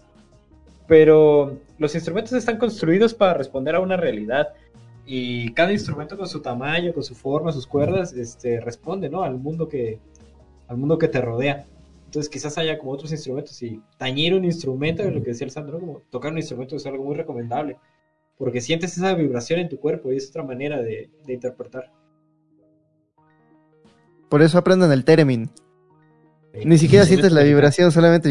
Pero 0.87 1.57
los 1.77 1.95
instrumentos 1.95 2.33
están 2.33 2.57
construidos 2.57 3.13
para 3.13 3.33
responder 3.33 3.75
a 3.75 3.79
una 3.79 3.97
realidad 3.97 4.49
y 5.05 5.51
cada 5.53 5.71
instrumento 5.71 6.17
con 6.17 6.27
su 6.27 6.41
tamaño, 6.41 6.93
con 6.93 7.03
su 7.03 7.15
forma, 7.15 7.51
sus 7.51 7.67
cuerdas, 7.67 8.13
este, 8.13 8.59
responde, 8.61 9.09
¿no? 9.09 9.23
Al 9.23 9.37
mundo 9.37 9.67
que, 9.67 9.99
al 10.67 10.77
mundo 10.77 10.97
que 10.97 11.07
te 11.07 11.21
rodea. 11.21 11.65
Entonces 12.05 12.29
quizás 12.29 12.57
haya 12.57 12.77
como 12.77 12.91
otros 12.91 13.11
instrumentos 13.11 13.61
y 13.63 13.81
tañir 13.97 14.33
un 14.33 14.45
instrumento, 14.45 15.03
lo 15.03 15.23
que 15.23 15.31
decía 15.31 15.45
el 15.45 15.51
Sandro, 15.51 15.79
como 15.79 16.01
tocar 16.09 16.31
un 16.31 16.37
instrumento 16.37 16.75
es 16.75 16.85
algo 16.85 17.03
muy 17.03 17.15
recomendable, 17.15 17.77
porque 18.37 18.61
sientes 18.61 18.95
esa 18.95 19.13
vibración 19.15 19.59
en 19.59 19.69
tu 19.69 19.79
cuerpo 19.79 20.11
y 20.11 20.17
es 20.17 20.29
otra 20.29 20.43
manera 20.43 20.81
de, 20.81 21.09
de 21.25 21.33
interpretar. 21.33 21.91
Por 24.29 24.41
eso 24.41 24.57
aprendan 24.57 24.91
el 24.91 25.03
theremin. 25.03 25.49
Ni 26.65 26.77
siquiera 26.77 27.05
sientes 27.05 27.31
la 27.31 27.43
vibración, 27.43 27.91
solamente... 27.91 28.29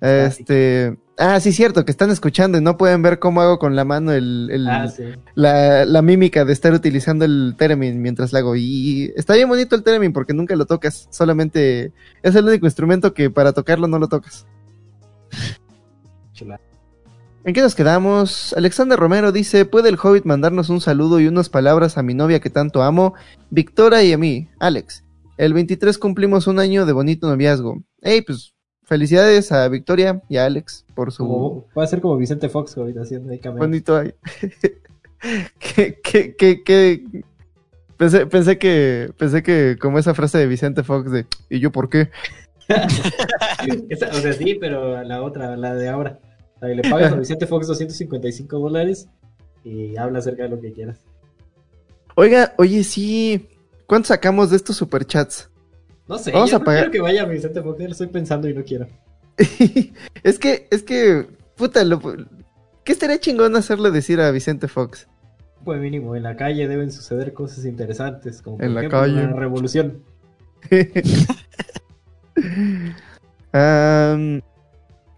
Este... 0.00 0.96
Ah, 1.22 1.38
sí, 1.38 1.52
cierto, 1.52 1.84
que 1.84 1.90
están 1.90 2.08
escuchando 2.10 2.56
y 2.56 2.62
no 2.62 2.78
pueden 2.78 3.02
ver 3.02 3.18
cómo 3.18 3.42
hago 3.42 3.58
con 3.58 3.76
la 3.76 3.84
mano 3.84 4.10
el, 4.12 4.48
el- 4.50 4.66
Ah, 4.68 4.88
sí. 4.88 5.02
la, 5.34 5.84
la 5.84 6.00
mímica 6.00 6.46
de 6.46 6.54
estar 6.54 6.72
utilizando 6.72 7.26
el 7.26 7.54
theremin 7.58 8.00
mientras 8.00 8.32
la 8.32 8.38
hago. 8.38 8.56
Y 8.56 9.12
está 9.16 9.34
bien 9.34 9.48
bonito 9.50 9.76
el 9.76 9.82
theremin 9.82 10.14
porque 10.14 10.32
nunca 10.32 10.56
lo 10.56 10.64
tocas, 10.64 11.08
solamente 11.10 11.92
es 12.22 12.34
el 12.34 12.46
único 12.46 12.64
instrumento 12.66 13.12
que 13.12 13.28
para 13.28 13.52
tocarlo 13.52 13.86
no 13.86 13.98
lo 13.98 14.08
tocas. 14.08 14.46
Chulada. 16.32 16.60
¿En 17.44 17.54
qué 17.54 17.60
nos 17.62 17.74
quedamos? 17.74 18.52
Alexander 18.54 18.98
Romero 18.98 19.32
dice, 19.32 19.64
¿puede 19.64 19.88
el 19.88 19.98
Hobbit 20.02 20.24
mandarnos 20.24 20.68
un 20.68 20.80
saludo 20.80 21.20
y 21.20 21.26
unas 21.26 21.48
palabras 21.48 21.96
a 21.98 22.02
mi 22.02 22.14
novia 22.14 22.40
que 22.40 22.50
tanto 22.50 22.82
amo? 22.82 23.14
Victoria 23.50 24.02
y 24.02 24.12
a 24.12 24.18
mí, 24.18 24.48
Alex. 24.58 25.04
El 25.38 25.54
23 25.54 25.96
cumplimos 25.98 26.46
un 26.46 26.58
año 26.58 26.84
de 26.84 26.92
bonito 26.92 27.28
noviazgo. 27.28 27.82
Hey, 28.02 28.22
pues 28.26 28.52
felicidades 28.90 29.52
a 29.52 29.68
Victoria 29.68 30.20
y 30.28 30.36
a 30.36 30.44
Alex 30.46 30.84
por 30.96 31.12
su 31.12 31.22
Como, 31.22 31.64
va 31.78 31.84
a 31.84 31.86
ser 31.86 32.00
como 32.00 32.16
Vicente 32.16 32.48
Fox 32.48 32.76
ahorita 32.76 33.02
haciendo 33.02 33.30
ahí 33.32 33.40
bonito 33.56 33.96
ahí. 33.96 34.12
que, 35.58 36.00
que, 36.02 36.34
que, 36.36 36.62
que- 36.64 37.24
Pensé, 37.96 38.26
pensé 38.26 38.58
que, 38.58 39.12
pensé 39.18 39.42
que 39.42 39.76
como 39.80 39.98
esa 39.98 40.14
frase 40.14 40.38
de 40.38 40.46
Vicente 40.46 40.82
Fox 40.82 41.10
de 41.12 41.26
¿y 41.50 41.60
yo 41.60 41.70
por 41.70 41.88
qué? 41.90 42.10
Esa- 43.90 44.08
o 44.08 44.14
sea, 44.14 44.32
sí, 44.32 44.56
pero 44.58 45.02
la 45.04 45.22
otra, 45.22 45.56
la 45.56 45.74
de 45.74 45.88
ahora. 45.88 46.18
La 46.60 46.68
que 46.68 46.74
le 46.76 46.90
pagas 46.90 47.12
a 47.12 47.16
Vicente 47.16 47.46
Fox 47.46 47.66
255 47.66 48.58
dólares 48.58 49.08
y 49.64 49.96
habla 49.98 50.18
acerca 50.20 50.44
de 50.44 50.48
lo 50.48 50.60
que 50.60 50.72
quieras. 50.72 50.98
Oiga, 52.16 52.54
oye, 52.58 52.82
sí. 52.84 53.48
¿Cuánto 53.86 54.08
sacamos 54.08 54.50
de 54.50 54.56
estos 54.56 54.76
superchats? 54.76 55.49
No 56.10 56.18
sé, 56.18 56.32
Vamos 56.32 56.50
yo 56.50 56.56
a 56.56 56.58
no 56.58 56.64
pagar- 56.64 56.80
quiero 56.90 56.92
que 56.92 57.00
vaya 57.00 57.24
Vicente 57.24 57.62
Fox, 57.62 57.78
lo 57.80 57.86
estoy 57.90 58.08
pensando 58.08 58.48
y 58.48 58.54
no 58.54 58.64
quiero. 58.64 58.86
es 60.24 60.38
que, 60.38 60.66
es 60.70 60.82
que, 60.82 61.26
puta, 61.56 61.84
lo, 61.84 62.00
¿qué 62.84 62.92
estaría 62.92 63.18
chingón 63.20 63.54
hacerle 63.56 63.90
decir 63.92 64.20
a 64.20 64.30
Vicente 64.32 64.68
Fox? 64.68 65.08
Pues 65.64 65.80
mínimo, 65.80 66.16
en 66.16 66.24
la 66.24 66.36
calle 66.36 66.66
deben 66.68 66.90
suceder 66.90 67.32
cosas 67.32 67.64
interesantes, 67.64 68.42
como 68.42 68.56
por 68.56 68.66
En 68.66 68.74
la 68.74 68.80
ejemplo 68.80 69.00
calle. 69.00 69.14
la 69.22 69.32
revolución. 69.32 70.02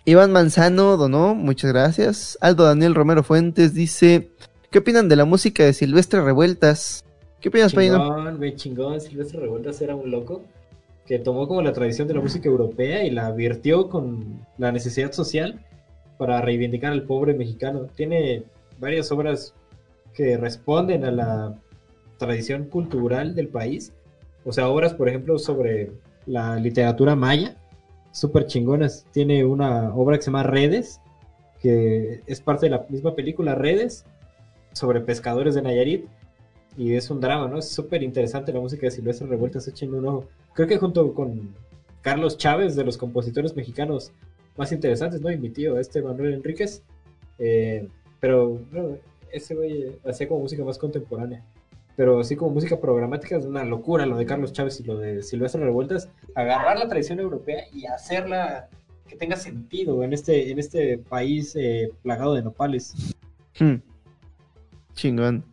Iván 0.04 0.32
Manzano 0.32 0.96
donó, 0.96 1.34
muchas 1.34 1.72
gracias. 1.72 2.36
Aldo 2.40 2.64
Daniel 2.64 2.94
Romero 2.94 3.22
Fuentes 3.22 3.72
dice, 3.74 4.30
¿qué 4.70 4.78
opinan 4.80 5.08
de 5.08 5.16
la 5.16 5.24
música 5.24 5.64
de 5.64 5.72
Silvestre 5.72 6.20
Revueltas? 6.22 7.04
¿Qué 7.40 7.48
opinas? 7.48 7.72
Chingón, 7.72 8.36
güey, 8.38 8.54
chingón. 8.56 9.00
Silvestre 9.00 9.40
Revueltas 9.40 9.80
era 9.80 9.94
un 9.94 10.10
loco 10.10 10.44
que 11.06 11.18
tomó 11.18 11.48
como 11.48 11.62
la 11.62 11.72
tradición 11.72 12.08
de 12.08 12.14
la 12.14 12.20
música 12.20 12.48
europea 12.48 13.04
y 13.04 13.10
la 13.10 13.30
virtió 13.32 13.88
con 13.88 14.46
la 14.58 14.72
necesidad 14.72 15.12
social 15.12 15.64
para 16.16 16.40
reivindicar 16.40 16.92
al 16.92 17.02
pobre 17.02 17.34
mexicano. 17.34 17.86
Tiene 17.96 18.44
varias 18.78 19.10
obras 19.10 19.54
que 20.14 20.36
responden 20.36 21.04
a 21.04 21.10
la 21.10 21.58
tradición 22.18 22.66
cultural 22.66 23.34
del 23.34 23.48
país. 23.48 23.92
O 24.44 24.52
sea, 24.52 24.68
obras, 24.68 24.94
por 24.94 25.08
ejemplo, 25.08 25.38
sobre 25.38 25.92
la 26.26 26.56
literatura 26.56 27.16
maya, 27.16 27.56
súper 28.12 28.46
chingonas. 28.46 29.06
Tiene 29.12 29.44
una 29.44 29.94
obra 29.94 30.16
que 30.16 30.22
se 30.22 30.30
llama 30.30 30.44
Redes, 30.44 31.00
que 31.60 32.22
es 32.26 32.40
parte 32.40 32.66
de 32.66 32.70
la 32.70 32.86
misma 32.88 33.14
película 33.14 33.54
Redes, 33.54 34.04
sobre 34.72 35.00
pescadores 35.00 35.54
de 35.54 35.62
Nayarit. 35.62 36.06
Y 36.76 36.94
es 36.94 37.10
un 37.10 37.20
drama, 37.20 37.48
¿no? 37.48 37.58
Es 37.58 37.68
súper 37.68 38.02
interesante 38.02 38.52
la 38.52 38.60
música 38.60 38.86
de 38.86 38.92
Silvestre 38.92 39.26
Revueltas, 39.26 39.66
échenle 39.68 39.98
un 39.98 40.06
ojo. 40.06 40.28
Creo 40.54 40.68
que 40.68 40.78
junto 40.78 41.14
con 41.14 41.54
Carlos 42.02 42.36
Chávez, 42.36 42.76
de 42.76 42.84
los 42.84 42.98
compositores 42.98 43.56
mexicanos 43.56 44.12
más 44.56 44.72
interesantes, 44.72 45.20
¿no? 45.20 45.30
Y 45.30 45.38
mi 45.38 45.50
tío, 45.50 45.78
este 45.78 46.02
Manuel 46.02 46.34
Enríquez. 46.34 46.82
Eh, 47.38 47.88
pero 48.20 48.60
bueno, 48.70 48.98
ese 49.30 49.54
güey 49.54 49.98
hacía 50.04 50.28
como 50.28 50.40
música 50.40 50.64
más 50.64 50.78
contemporánea. 50.78 51.42
Pero 51.96 52.20
así 52.20 52.36
como 52.36 52.52
música 52.52 52.80
programática 52.80 53.36
es 53.36 53.44
una 53.44 53.64
locura 53.64 54.06
lo 54.06 54.16
de 54.16 54.26
Carlos 54.26 54.52
Chávez 54.52 54.80
y 54.80 54.84
lo 54.84 54.98
de 54.98 55.22
Silvestre 55.22 55.62
Revueltas. 55.62 56.08
Agarrar 56.34 56.78
la 56.78 56.88
tradición 56.88 57.20
europea 57.20 57.64
y 57.72 57.86
hacerla 57.86 58.68
que 59.06 59.16
tenga 59.16 59.36
sentido 59.36 60.02
en 60.02 60.12
este, 60.12 60.50
en 60.50 60.58
este 60.58 60.98
país 60.98 61.54
eh, 61.56 61.90
plagado 62.02 62.34
de 62.34 62.42
nopales. 62.42 62.94
Hmm. 63.58 63.76
Chingón. 64.94 65.44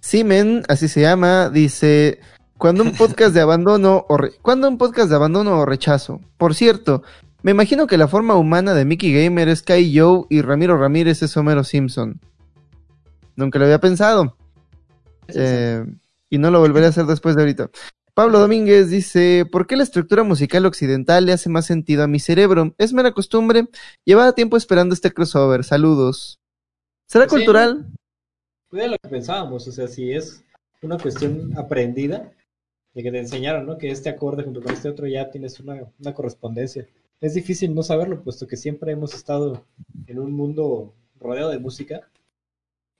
Simen, 0.00 0.62
así 0.68 0.88
se 0.88 1.00
llama, 1.00 1.48
dice, 1.48 2.18
cuando 2.62 2.84
un 2.84 2.92
podcast 2.92 3.34
de 3.34 3.40
abandono 3.40 4.06
o 4.08 4.16
re- 4.16 4.34
cuando 4.40 4.68
un 4.68 4.78
podcast 4.78 5.10
de 5.10 5.16
abandono 5.16 5.58
o 5.58 5.66
rechazo. 5.66 6.20
Por 6.36 6.54
cierto, 6.54 7.02
me 7.42 7.50
imagino 7.50 7.88
que 7.88 7.98
la 7.98 8.06
forma 8.06 8.36
humana 8.36 8.72
de 8.72 8.84
Mickey 8.84 9.12
Gamer 9.12 9.48
es 9.48 9.62
Kai 9.62 9.98
Joe 9.98 10.26
y 10.30 10.42
Ramiro 10.42 10.78
Ramírez 10.78 11.24
es 11.24 11.36
Homero 11.36 11.64
Simpson. 11.64 12.20
Nunca 13.34 13.58
lo 13.58 13.64
había 13.64 13.80
pensado. 13.80 14.36
Eh, 15.34 15.84
y 16.30 16.38
no 16.38 16.52
lo 16.52 16.60
volveré 16.60 16.86
a 16.86 16.90
hacer 16.90 17.06
después 17.06 17.34
de 17.34 17.42
ahorita. 17.42 17.68
Pablo 18.14 18.38
Domínguez 18.38 18.90
dice, 18.90 19.44
¿por 19.50 19.66
qué 19.66 19.74
la 19.76 19.82
estructura 19.82 20.22
musical 20.22 20.64
occidental 20.64 21.26
le 21.26 21.32
hace 21.32 21.48
más 21.48 21.66
sentido 21.66 22.04
a 22.04 22.06
mi 22.06 22.20
cerebro? 22.20 22.74
Es 22.78 22.92
mera 22.92 23.10
costumbre. 23.10 23.66
Llevaba 24.04 24.34
tiempo 24.34 24.56
esperando 24.56 24.94
este 24.94 25.10
crossover. 25.12 25.64
Saludos. 25.64 26.38
¿Será 27.08 27.24
Sí. 27.24 27.30
cultural? 27.30 27.86
Fue 28.70 28.86
lo 28.86 28.96
que 29.02 29.08
pensábamos, 29.08 29.66
o 29.66 29.72
sea, 29.72 29.88
si 29.88 30.12
es 30.12 30.44
una 30.80 30.96
cuestión 30.98 31.52
aprendida, 31.58 32.30
de 32.94 33.02
que 33.02 33.10
te 33.10 33.18
enseñaron, 33.18 33.66
¿no? 33.66 33.78
Que 33.78 33.90
este 33.90 34.08
acorde 34.10 34.44
junto 34.44 34.62
con 34.62 34.72
este 34.72 34.88
otro 34.88 35.06
ya 35.06 35.30
tienes 35.30 35.60
una, 35.60 35.82
una 35.98 36.14
correspondencia. 36.14 36.86
Es 37.20 37.34
difícil 37.34 37.74
no 37.74 37.82
saberlo, 37.82 38.22
puesto 38.22 38.46
que 38.46 38.56
siempre 38.56 38.92
hemos 38.92 39.14
estado 39.14 39.64
en 40.06 40.18
un 40.18 40.32
mundo 40.32 40.94
rodeado 41.20 41.50
de 41.50 41.58
música. 41.58 42.08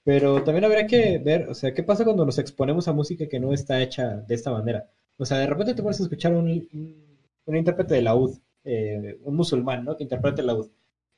Pero 0.05 0.43
también 0.43 0.65
habría 0.65 0.87
que 0.87 1.19
ver, 1.19 1.49
o 1.49 1.55
sea, 1.55 1.73
¿qué 1.75 1.83
pasa 1.83 2.05
cuando 2.05 2.25
nos 2.27 2.39
exponemos 2.39 2.89
a 2.89 2.93
música 2.93 3.29
que 3.29 3.39
no 3.41 3.53
está 3.53 3.81
hecha 3.83 4.17
de 4.17 4.35
esta 4.35 4.51
manera? 4.51 4.91
O 5.17 5.25
sea, 5.25 5.39
de 5.39 5.47
repente 5.47 5.75
te 5.75 5.83
pones 5.83 6.01
a 6.01 6.03
escuchar 6.05 6.35
un, 6.35 6.49
un, 6.73 7.19
un 7.47 7.57
intérprete 7.57 7.95
de 7.95 8.03
laúd, 8.03 8.37
eh, 8.65 9.19
un 9.25 9.37
musulmán, 9.37 9.85
¿no? 9.85 9.97
Que 9.97 10.03
interprete 10.05 10.41
el 10.41 10.49
laúd. 10.49 10.69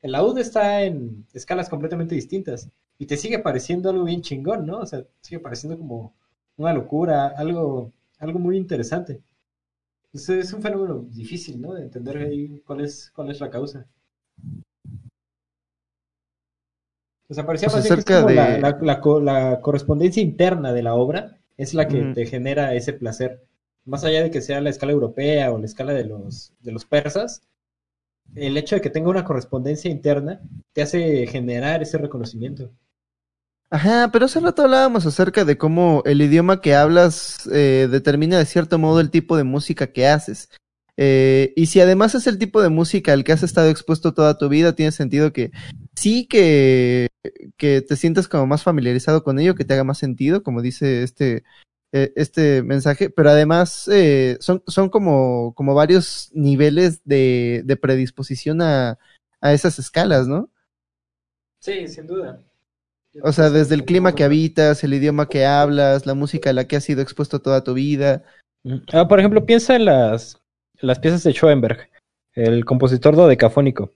El 0.03 0.13
laúd 0.13 0.39
está 0.39 0.83
en 0.83 1.27
escalas 1.33 1.69
completamente 1.71 2.15
distintas 2.15 2.69
y 2.99 3.07
te 3.07 3.17
sigue 3.17 3.39
pareciendo 3.39 3.91
algo 3.91 4.05
bien 4.05 4.21
chingón, 4.23 4.67
¿no? 4.67 4.81
O 4.81 4.87
sea, 4.87 5.05
sigue 5.21 5.41
pareciendo 5.41 5.79
como 5.79 6.15
una 6.57 6.75
locura, 6.75 7.29
algo, 7.29 7.91
algo 8.25 8.39
muy 8.41 8.57
interesante. 8.57 9.23
Es, 10.13 10.29
es 10.31 10.53
un 10.55 10.63
fenómeno 10.63 11.07
difícil, 11.11 11.61
¿no? 11.61 11.75
De 11.75 11.83
entender 11.85 12.19
ahí 12.19 12.61
cuál 12.67 12.83
es, 12.83 13.11
cuál 13.15 13.31
es 13.31 13.41
la 13.41 13.51
causa. 13.51 13.87
O 17.29 17.35
sea, 17.35 17.45
parecía 17.47 17.69
Pues 17.71 17.85
que 17.87 18.05
como 18.05 18.29
de- 18.29 18.35
la- 18.59 18.79
la 18.81 19.01
co- 19.01 19.21
la 19.21 19.61
correspondencia 19.61 20.23
interna 20.23 20.73
de 20.73 20.83
la 20.83 20.95
obra 20.95 21.39
es 21.59 21.75
la 21.75 21.89
que 21.89 22.05
te 22.05 22.27
genera 22.27 22.75
ese 22.75 22.93
placer. 22.95 23.43
Más 23.85 24.05
allá 24.05 24.23
de 24.23 24.31
que 24.31 24.41
sea 24.41 24.61
la 24.63 24.71
escala 24.71 24.93
europea 24.93 25.53
o 25.53 25.59
la 25.59 25.67
escala 25.67 25.93
de 25.93 26.05
los, 26.05 26.53
de 26.61 26.73
los 26.73 26.85
persas, 26.87 27.43
el 28.35 28.57
hecho 28.59 28.77
de 28.77 28.83
que 28.83 28.91
tenga 28.91 29.11
una 29.11 29.25
correspondencia 29.25 29.91
interna 29.91 30.41
te 30.75 30.83
hace 30.83 31.27
generar 31.29 31.83
ese 31.83 31.99
reconocimiento. 31.99 32.71
Ajá, 33.75 34.09
pero 34.13 34.27
hace 34.27 34.39
rato 34.39 34.63
hablábamos 34.63 35.05
acerca 35.05 35.45
de 35.45 35.59
cómo 35.59 36.05
el 36.07 36.23
idioma 36.23 36.61
que 36.61 36.77
hablas 36.77 37.49
eh, 37.53 37.89
determina 37.91 38.39
de 38.39 38.47
cierto 38.47 38.79
modo 38.79 39.01
el 39.01 39.11
tipo 39.11 39.37
de 39.37 39.43
música 39.43 39.89
que 39.89 40.07
haces. 40.07 40.49
Eh, 40.97 41.53
y 41.57 41.67
si 41.67 41.81
además 41.81 42.15
es 42.15 42.29
el 42.29 42.39
tipo 42.39 42.63
de 42.63 42.69
música 42.69 43.13
al 43.13 43.25
que 43.25 43.33
has 43.33 43.43
estado 43.43 43.69
expuesto 43.69 44.15
toda 44.15 44.39
tu 44.39 44.49
vida, 44.49 44.77
tiene 44.77 44.93
sentido 44.93 45.33
que 45.33 45.51
sí 45.97 46.29
que, 46.29 47.09
que 47.57 47.83
te 47.83 47.97
sientas 47.97 48.29
como 48.29 48.47
más 48.47 48.63
familiarizado 48.63 49.25
con 49.25 49.41
ello, 49.41 49.57
que 49.57 49.65
te 49.65 49.75
haga 49.75 49.83
más 49.83 49.99
sentido, 49.99 50.45
como 50.45 50.63
dice 50.63 51.03
este, 51.03 51.43
eh, 51.91 52.13
este 52.15 52.63
mensaje, 52.63 53.11
pero 53.11 53.31
además 53.31 53.89
eh, 53.89 54.37
son, 54.39 54.63
son 54.69 54.89
como, 54.89 55.53
como 55.57 55.75
varios 55.75 56.31
niveles 56.33 57.01
de, 57.05 57.63
de 57.65 57.77
predisposición 57.77 58.63
a, 58.63 59.01
a 59.41 59.53
esas 59.53 59.81
escalas, 59.81 60.29
¿no? 60.29 60.49
Sí, 61.59 61.89
sin 61.89 62.07
duda. 62.07 62.41
O 63.23 63.33
sea, 63.33 63.51
desde 63.51 63.75
el 63.75 63.85
clima 63.85 64.15
que 64.15 64.25
habitas, 64.25 64.83
el 64.83 64.95
idioma 64.95 65.29
que 65.29 65.47
hablas, 65.47 66.07
la 66.07 66.15
música 66.15 66.51
a 66.51 66.53
la 66.53 66.67
que 66.67 66.77
has 66.77 66.85
sido 66.85 67.01
expuesto 67.01 67.41
toda 67.41 67.63
tu 67.63 67.75
vida. 67.75 68.25
Ah, 68.93 69.07
por 69.07 69.19
ejemplo, 69.19 69.47
piensa 69.47 69.77
en 69.77 69.85
las, 69.85 70.41
las 70.81 70.99
piezas 70.99 71.23
de 71.23 71.33
Schoenberg, 71.33 71.91
el 72.35 72.65
compositor 72.65 73.15
dodecafónico. 73.15 73.93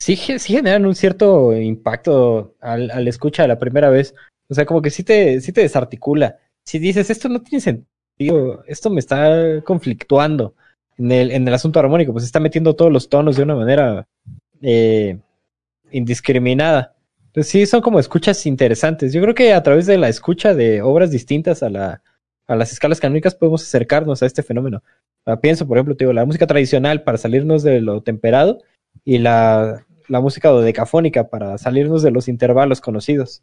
Sí, 0.00 0.16
sí 0.16 0.54
generan 0.54 0.86
un 0.86 0.94
cierto 0.94 1.56
impacto 1.56 2.54
al, 2.60 2.90
al 2.90 3.08
escucha 3.08 3.46
la 3.46 3.58
primera 3.58 3.90
vez. 3.90 4.14
O 4.48 4.54
sea, 4.54 4.66
como 4.66 4.82
que 4.82 4.90
sí 4.90 5.02
te, 5.04 5.40
sí 5.40 5.52
te 5.52 5.62
desarticula. 5.62 6.38
Si 6.64 6.78
dices, 6.78 7.10
esto 7.10 7.28
no 7.28 7.42
tiene 7.42 7.60
sentido, 7.60 8.64
esto 8.66 8.90
me 8.90 9.00
está 9.00 9.62
conflictuando 9.64 10.54
en 10.98 11.12
el, 11.12 11.30
en 11.30 11.46
el 11.46 11.54
asunto 11.54 11.78
armónico, 11.78 12.12
pues 12.12 12.24
está 12.24 12.40
metiendo 12.40 12.74
todos 12.74 12.92
los 12.92 13.08
tonos 13.08 13.36
de 13.36 13.42
una 13.42 13.54
manera 13.54 14.08
eh, 14.62 15.18
indiscriminada. 15.90 16.95
Entonces 17.36 17.52
sí, 17.52 17.66
son 17.66 17.82
como 17.82 18.00
escuchas 18.00 18.46
interesantes. 18.46 19.12
Yo 19.12 19.20
creo 19.20 19.34
que 19.34 19.52
a 19.52 19.62
través 19.62 19.84
de 19.84 19.98
la 19.98 20.08
escucha 20.08 20.54
de 20.54 20.80
obras 20.80 21.10
distintas 21.10 21.62
a 21.62 21.68
la, 21.68 22.02
a 22.46 22.56
las 22.56 22.72
escalas 22.72 22.98
canónicas 22.98 23.34
podemos 23.34 23.62
acercarnos 23.62 24.22
a 24.22 24.26
este 24.26 24.42
fenómeno. 24.42 24.82
Ah, 25.26 25.38
pienso, 25.38 25.68
por 25.68 25.76
ejemplo, 25.76 25.94
te 25.94 26.04
digo, 26.04 26.14
la 26.14 26.24
música 26.24 26.46
tradicional 26.46 27.02
para 27.02 27.18
salirnos 27.18 27.62
de 27.62 27.82
lo 27.82 28.00
temperado 28.00 28.62
y 29.04 29.18
la, 29.18 29.84
la 30.08 30.20
música 30.22 30.48
dodecafónica 30.48 31.28
para 31.28 31.58
salirnos 31.58 32.02
de 32.02 32.10
los 32.10 32.26
intervalos 32.26 32.80
conocidos. 32.80 33.42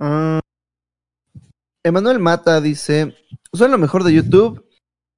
Ah, 0.00 0.40
Emanuel 1.84 2.18
Mata 2.18 2.60
dice, 2.60 3.14
son 3.52 3.70
lo 3.70 3.78
mejor 3.78 4.02
de 4.02 4.14
YouTube. 4.14 4.63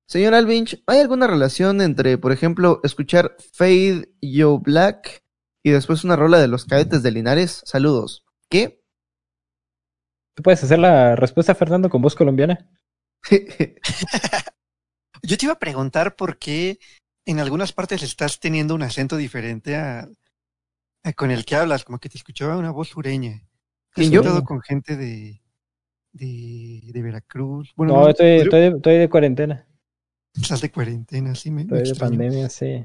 Señor 0.09 0.35
Alvinch, 0.35 0.83
¿hay 0.87 1.01
alguna 1.01 1.27
relación 1.27 1.81
entre, 1.81 2.17
por 2.17 2.31
ejemplo, 2.33 2.81
escuchar 2.85 3.37
Fade 3.53 4.09
Yo 4.21 4.59
Black 4.61 5.25
y 5.65 5.71
después 5.71 6.05
una 6.05 6.15
rola 6.15 6.39
de 6.39 6.47
los 6.49 6.65
cadetes 6.65 7.03
de 7.03 7.11
Linares? 7.11 7.63
Saludos. 7.65 8.25
¿Qué? 8.49 8.81
¿Tú 10.35 10.43
puedes 10.43 10.63
hacer 10.63 10.79
la 10.79 11.17
respuesta, 11.17 11.55
Fernando, 11.55 11.89
con 11.91 12.03
voz 12.03 12.15
colombiana? 12.15 12.69
Yo 15.23 15.37
te 15.37 15.47
iba 15.47 15.55
a 15.55 15.59
preguntar 15.59 16.15
por 16.15 16.39
qué 16.39 16.79
en 17.25 17.41
algunas 17.41 17.73
partes 17.73 18.03
estás 18.03 18.39
teniendo 18.39 18.75
un 18.75 18.83
acento 18.83 19.17
diferente 19.17 19.77
a, 19.77 20.09
a 21.03 21.13
con 21.15 21.31
el 21.31 21.45
que 21.45 21.57
hablas, 21.57 21.85
como 21.85 21.99
que 21.99 22.09
te 22.09 22.19
escuchaba 22.19 22.57
una 22.57 22.71
voz 22.71 22.89
sureña. 22.89 23.43
¿Has 23.91 23.95
¿Quién, 23.95 24.13
yo? 24.13 24.21
hablado 24.21 24.45
con 24.45 24.61
gente 24.63 24.97
de, 24.97 25.43
de, 26.13 26.81
de 26.93 27.03
Veracruz? 27.03 27.73
Bueno, 27.77 27.95
No, 27.95 28.09
estoy, 28.09 28.37
estoy, 28.43 28.61
de, 28.61 28.69
estoy 28.69 28.99
de 28.99 29.09
cuarentena. 29.11 29.67
Estás 30.41 30.61
de 30.61 30.71
cuarentena, 30.71 31.35
sí, 31.35 31.51
me, 31.51 31.57
me 31.57 31.63
Estoy 31.63 31.79
de 31.79 31.89
extrañó. 31.91 32.11
pandemia, 32.19 32.49
sí. 32.49 32.85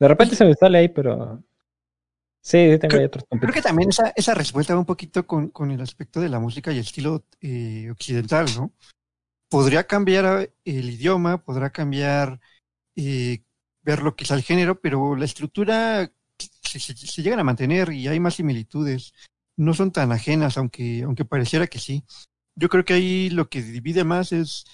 De 0.00 0.08
repente 0.08 0.36
se 0.36 0.44
me 0.44 0.54
sale 0.54 0.78
ahí, 0.78 0.88
pero... 0.88 1.42
Sí, 2.40 2.72
sí 2.72 2.78
tengo 2.78 2.96
ahí 2.96 3.04
otros 3.04 3.24
Creo 3.28 3.52
que 3.52 3.60
también 3.62 3.90
esa, 3.90 4.12
esa 4.16 4.32
respuesta 4.34 4.72
va 4.72 4.80
un 4.80 4.86
poquito 4.86 5.26
con, 5.26 5.48
con 5.50 5.70
el 5.70 5.80
aspecto 5.80 6.20
de 6.20 6.28
la 6.28 6.38
música 6.38 6.70
y 6.72 6.76
el 6.76 6.80
estilo 6.84 7.24
eh, 7.40 7.88
occidental, 7.90 8.46
¿no? 8.56 8.72
Podría 9.50 9.86
cambiar 9.86 10.42
eh, 10.42 10.52
el 10.64 10.90
idioma, 10.90 11.42
podrá 11.44 11.70
cambiar 11.70 12.40
eh, 12.96 13.42
verlo 13.82 14.14
quizá 14.16 14.34
el 14.34 14.42
género, 14.42 14.80
pero 14.80 15.16
la 15.16 15.24
estructura 15.24 16.10
se, 16.62 16.78
se- 16.80 16.96
se 16.96 17.22
llegan 17.22 17.40
a 17.40 17.44
mantener 17.44 17.92
y 17.92 18.08
hay 18.08 18.20
más 18.20 18.34
similitudes. 18.34 19.12
No 19.56 19.74
son 19.74 19.90
tan 19.90 20.12
ajenas, 20.12 20.56
aunque, 20.56 21.02
aunque 21.02 21.24
pareciera 21.24 21.66
que 21.66 21.78
sí. 21.80 22.04
Yo 22.54 22.68
creo 22.68 22.84
que 22.84 22.94
ahí 22.94 23.30
lo 23.30 23.48
que 23.48 23.62
divide 23.62 24.04
más 24.04 24.32
es 24.32 24.64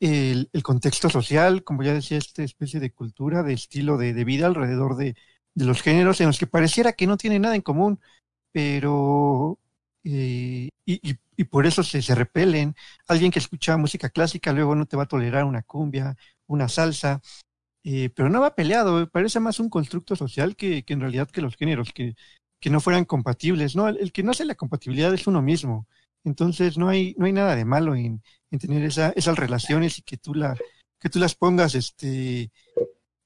el, 0.00 0.48
contexto 0.62 1.10
social, 1.10 1.62
como 1.64 1.82
ya 1.82 1.94
decía, 1.94 2.18
esta 2.18 2.42
especie 2.42 2.80
de 2.80 2.92
cultura, 2.92 3.42
de 3.42 3.52
estilo 3.52 3.98
de, 3.98 4.12
vida 4.24 4.46
alrededor 4.46 4.96
de, 4.96 5.14
los 5.54 5.82
géneros 5.82 6.20
en 6.20 6.28
los 6.28 6.38
que 6.38 6.46
pareciera 6.46 6.94
que 6.94 7.06
no 7.06 7.16
tienen 7.16 7.42
nada 7.42 7.54
en 7.54 7.62
común, 7.62 8.00
pero 8.52 9.58
eh, 10.04 10.70
y, 10.86 11.18
y, 11.36 11.44
por 11.44 11.66
eso 11.66 11.82
se, 11.82 12.02
se 12.02 12.14
repelen. 12.14 12.74
Alguien 13.08 13.30
que 13.30 13.38
escucha 13.38 13.76
música 13.76 14.08
clásica 14.10 14.52
luego 14.52 14.74
no 14.74 14.86
te 14.86 14.96
va 14.96 15.04
a 15.04 15.08
tolerar 15.08 15.44
una 15.44 15.62
cumbia, 15.62 16.16
una 16.46 16.68
salsa, 16.68 17.20
eh, 17.84 18.10
pero 18.14 18.28
no 18.28 18.40
va 18.40 18.54
peleado, 18.54 19.08
parece 19.08 19.40
más 19.40 19.60
un 19.60 19.70
constructo 19.70 20.16
social 20.16 20.56
que, 20.56 20.84
que 20.84 20.92
en 20.94 21.00
realidad 21.00 21.28
que 21.30 21.40
los 21.42 21.56
géneros, 21.56 21.92
que, 21.92 22.14
que 22.60 22.70
no 22.70 22.80
fueran 22.80 23.04
compatibles. 23.04 23.76
No, 23.76 23.88
el 23.88 24.12
que 24.12 24.22
no 24.22 24.32
hace 24.32 24.44
la 24.44 24.54
compatibilidad 24.54 25.12
es 25.14 25.26
uno 25.26 25.42
mismo. 25.42 25.86
Entonces 26.24 26.76
no 26.76 26.88
hay, 26.88 27.14
no 27.18 27.26
hay 27.26 27.32
nada 27.32 27.56
de 27.56 27.64
malo 27.64 27.94
en, 27.94 28.22
en 28.50 28.58
tener 28.58 28.84
esa, 28.84 29.12
esas 29.16 29.38
relaciones 29.38 29.98
y 29.98 30.02
que 30.02 30.16
tú 30.16 30.34
la, 30.34 30.56
que 30.98 31.08
tú 31.08 31.18
las 31.18 31.34
pongas, 31.34 31.74
este, 31.74 32.50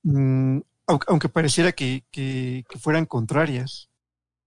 mm, 0.03 0.61
aunque, 0.87 1.07
aunque 1.09 1.29
pareciera 1.29 1.73
que, 1.73 2.05
que, 2.11 2.65
que 2.69 2.79
fueran 2.79 3.07
contrarias. 3.07 3.91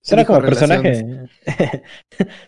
Suena 0.02 0.26
como 0.26 0.42
personaje. 0.42 1.28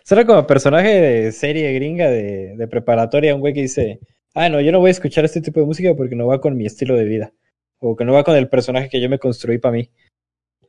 Suena 0.04 0.26
como 0.26 0.46
personaje 0.46 0.88
de 0.88 1.32
serie 1.32 1.72
gringa 1.74 2.08
de, 2.08 2.56
de 2.56 2.68
preparatoria, 2.68 3.34
un 3.34 3.40
güey 3.40 3.52
que 3.52 3.62
dice, 3.62 4.00
ah, 4.34 4.48
no, 4.48 4.60
yo 4.60 4.72
no 4.72 4.80
voy 4.80 4.88
a 4.88 4.92
escuchar 4.92 5.24
este 5.26 5.42
tipo 5.42 5.60
de 5.60 5.66
música 5.66 5.94
porque 5.94 6.16
no 6.16 6.26
va 6.26 6.40
con 6.40 6.56
mi 6.56 6.64
estilo 6.64 6.96
de 6.96 7.04
vida. 7.04 7.32
O 7.78 7.96
que 7.96 8.04
no 8.04 8.12
va 8.12 8.24
con 8.24 8.36
el 8.36 8.48
personaje 8.48 8.88
que 8.88 9.00
yo 9.00 9.10
me 9.10 9.18
construí 9.18 9.58
para 9.58 9.72
mí. 9.72 9.90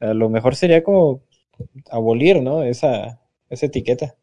A 0.01 0.13
lo 0.13 0.29
mejor 0.29 0.55
sería 0.55 0.83
como 0.83 1.23
abolir, 1.89 2.41
¿no? 2.41 2.63
Esa, 2.63 3.21
esa 3.49 3.65
etiqueta. 3.65 4.15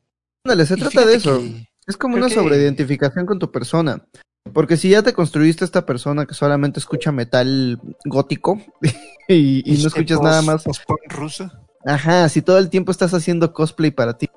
Ándale, 0.44 0.66
se 0.66 0.74
Y 0.74 0.80
trata 0.80 1.04
de 1.06 1.14
eso. 1.14 1.42
Es 1.86 1.96
como 1.96 2.16
una 2.16 2.28
que- 2.28 2.34
sobreidentificación 2.34 3.26
con 3.26 3.38
tu 3.38 3.50
persona. 3.50 4.04
Porque 4.52 4.76
si 4.78 4.88
ya 4.90 5.02
te 5.02 5.12
construiste 5.12 5.64
esta 5.64 5.84
persona 5.84 6.24
que 6.24 6.32
solamente 6.34 6.78
escucha 6.80 7.12
metal 7.12 7.78
gótico 8.06 8.58
y, 9.28 9.62
y 9.74 9.82
no 9.82 9.88
escuchas 9.88 10.18
post- 10.18 10.24
nada 10.24 10.42
más. 10.42 10.64
ruso. 11.08 11.50
Ajá, 11.84 12.28
si 12.28 12.40
todo 12.42 12.58
el 12.58 12.70
tiempo 12.70 12.90
estás 12.92 13.12
haciendo 13.14 13.52
cosplay 13.52 13.90
para 13.90 14.16
ti. 14.16 14.28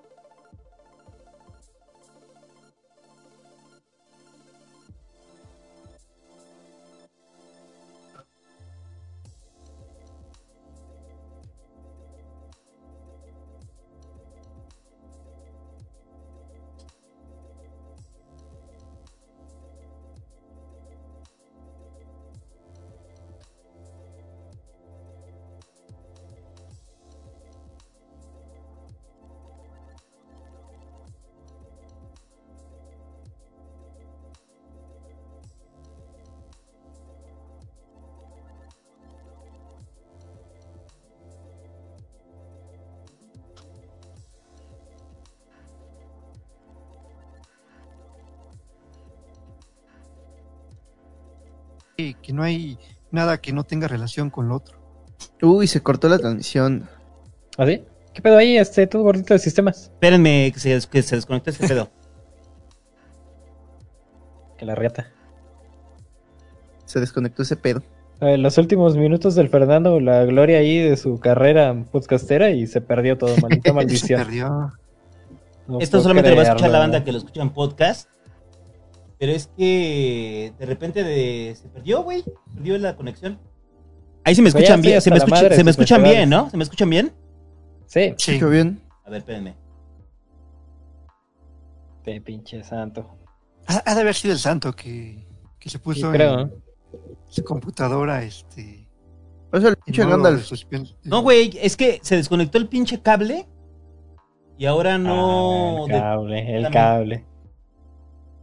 Que, 52.02 52.16
que 52.22 52.34
no 52.34 52.44
hay 52.44 52.78
nada 53.12 53.40
que 53.40 53.54
no 53.54 53.64
tenga 53.64 53.88
relación 53.88 54.30
con 54.30 54.48
lo 54.50 54.56
otro. 54.56 54.78
Uy, 55.42 55.68
se 55.68 55.82
cortó 55.82 56.10
la 56.10 56.18
transmisión. 56.18 56.88
¿Ah, 57.58 57.66
sí? 57.66 57.84
¿Qué 58.14 58.22
pedo 58.22 58.38
ahí? 58.38 58.58
Este, 58.58 58.88
todo 58.88 59.04
gordito 59.04 59.34
de 59.34 59.40
sistemas. 59.40 59.84
Espérenme 59.84 60.50
que 60.54 60.60
se, 60.60 60.70
des- 60.70 60.88
que 60.88 61.02
se 61.02 61.16
desconecte 61.16 61.52
ese 61.52 61.68
pedo. 61.68 61.90
Que 64.58 64.66
la 64.66 64.76
riata. 64.76 65.08
Se 66.86 67.00
desconectó 67.00 67.42
ese 67.44 67.56
pedo. 67.56 67.82
En 68.20 68.44
los 68.44 68.58
últimos 68.60 68.96
minutos 68.96 69.34
del 69.34 69.50
Fernando, 69.50 70.00
la 70.00 70.24
gloria 70.26 70.60
ahí 70.60 70.78
de 70.78 70.96
su 70.98 71.20
carrera 71.20 71.86
podcastera 71.92 72.52
y 72.52 72.68
se 72.68 72.80
perdió 72.82 73.18
todo, 73.18 73.36
maldita 73.42 73.70
Se 73.70 73.74
maldición. 73.74 74.22
perdió. 74.22 74.72
No 75.68 75.80
Esto 75.80 76.02
solamente 76.02 76.30
lo 76.30 76.36
va 76.36 76.42
a 76.44 76.46
escuchar 76.46 76.70
la 76.70 76.80
banda 76.80 77.04
que 77.04 77.12
lo 77.12 77.18
escucha 77.18 77.42
en 77.42 77.50
podcast. 77.50 78.10
Pero 79.22 79.34
es 79.34 79.52
que 79.56 80.52
de 80.58 80.66
repente 80.66 81.04
de- 81.04 81.56
se 81.56 81.70
perdió, 81.70 82.02
güey. 82.02 82.24
Se 82.24 82.32
perdió 82.56 82.76
la 82.80 82.96
conexión. 82.96 83.38
Ahí 84.24 84.34
se 84.34 84.42
me 84.42 84.50
escuchan 84.50 84.82
bien. 84.82 85.00
Se 85.00 85.12
me, 85.12 85.18
escucha- 85.18 85.36
madre 85.36 85.56
se 85.56 85.62
escuchan 85.70 86.02
bien. 86.02 86.28
¿no? 86.28 86.50
¿Se 86.50 86.58
me 86.58 86.64
escuchan 86.64 86.90
bien? 86.90 87.14
Sí, 87.86 88.16
Sí. 88.18 88.32
¿Escucho 88.32 88.50
bien? 88.50 88.82
A 89.06 89.12
ver, 89.12 89.20
espérenme. 89.20 89.56
Pinche 92.26 92.64
santo. 92.64 93.16
Ha, 93.68 93.84
ha 93.86 93.94
de 93.94 94.02
haber 94.02 94.16
sido 94.16 94.34
el 94.34 94.40
santo 94.40 94.74
que, 94.74 95.24
que 95.60 95.70
se 95.70 95.78
puso 95.78 96.00
Sí, 96.00 96.06
en 96.08 96.12
creo. 96.14 96.52
su 97.30 97.44
computadora, 97.44 98.24
este. 98.24 98.88
O 99.54 99.60
sea, 99.60 99.70
el 99.70 99.78
pinche 99.78 100.04
Gandalf. 100.04 100.50
No, 101.04 101.22
güey, 101.22 101.52
es 101.62 101.78
que 101.78 102.00
se 102.02 102.16
desconectó 102.16 102.58
el 102.58 102.68
pinche 102.68 103.02
cable. 103.04 103.48
Y 104.58 104.66
ahora 104.66 104.98
no. 104.98 105.86
Ah, 105.86 105.86
el 105.86 105.92
cable, 105.92 106.58
el 106.58 106.70
cable. 106.72 107.26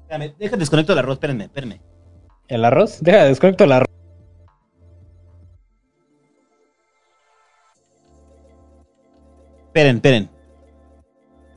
Espérame, 0.08 0.34
deja 0.38 0.56
desconecto 0.56 0.94
el 0.94 0.98
arroz, 1.00 1.16
espérenme, 1.16 1.44
espérenme. 1.44 1.82
¿El 2.48 2.64
arroz? 2.64 2.98
Deja, 3.02 3.24
desconecto 3.24 3.64
el 3.64 3.72
arroz. 3.72 3.88
Esperen, 9.66 9.96
esperen. 9.96 10.30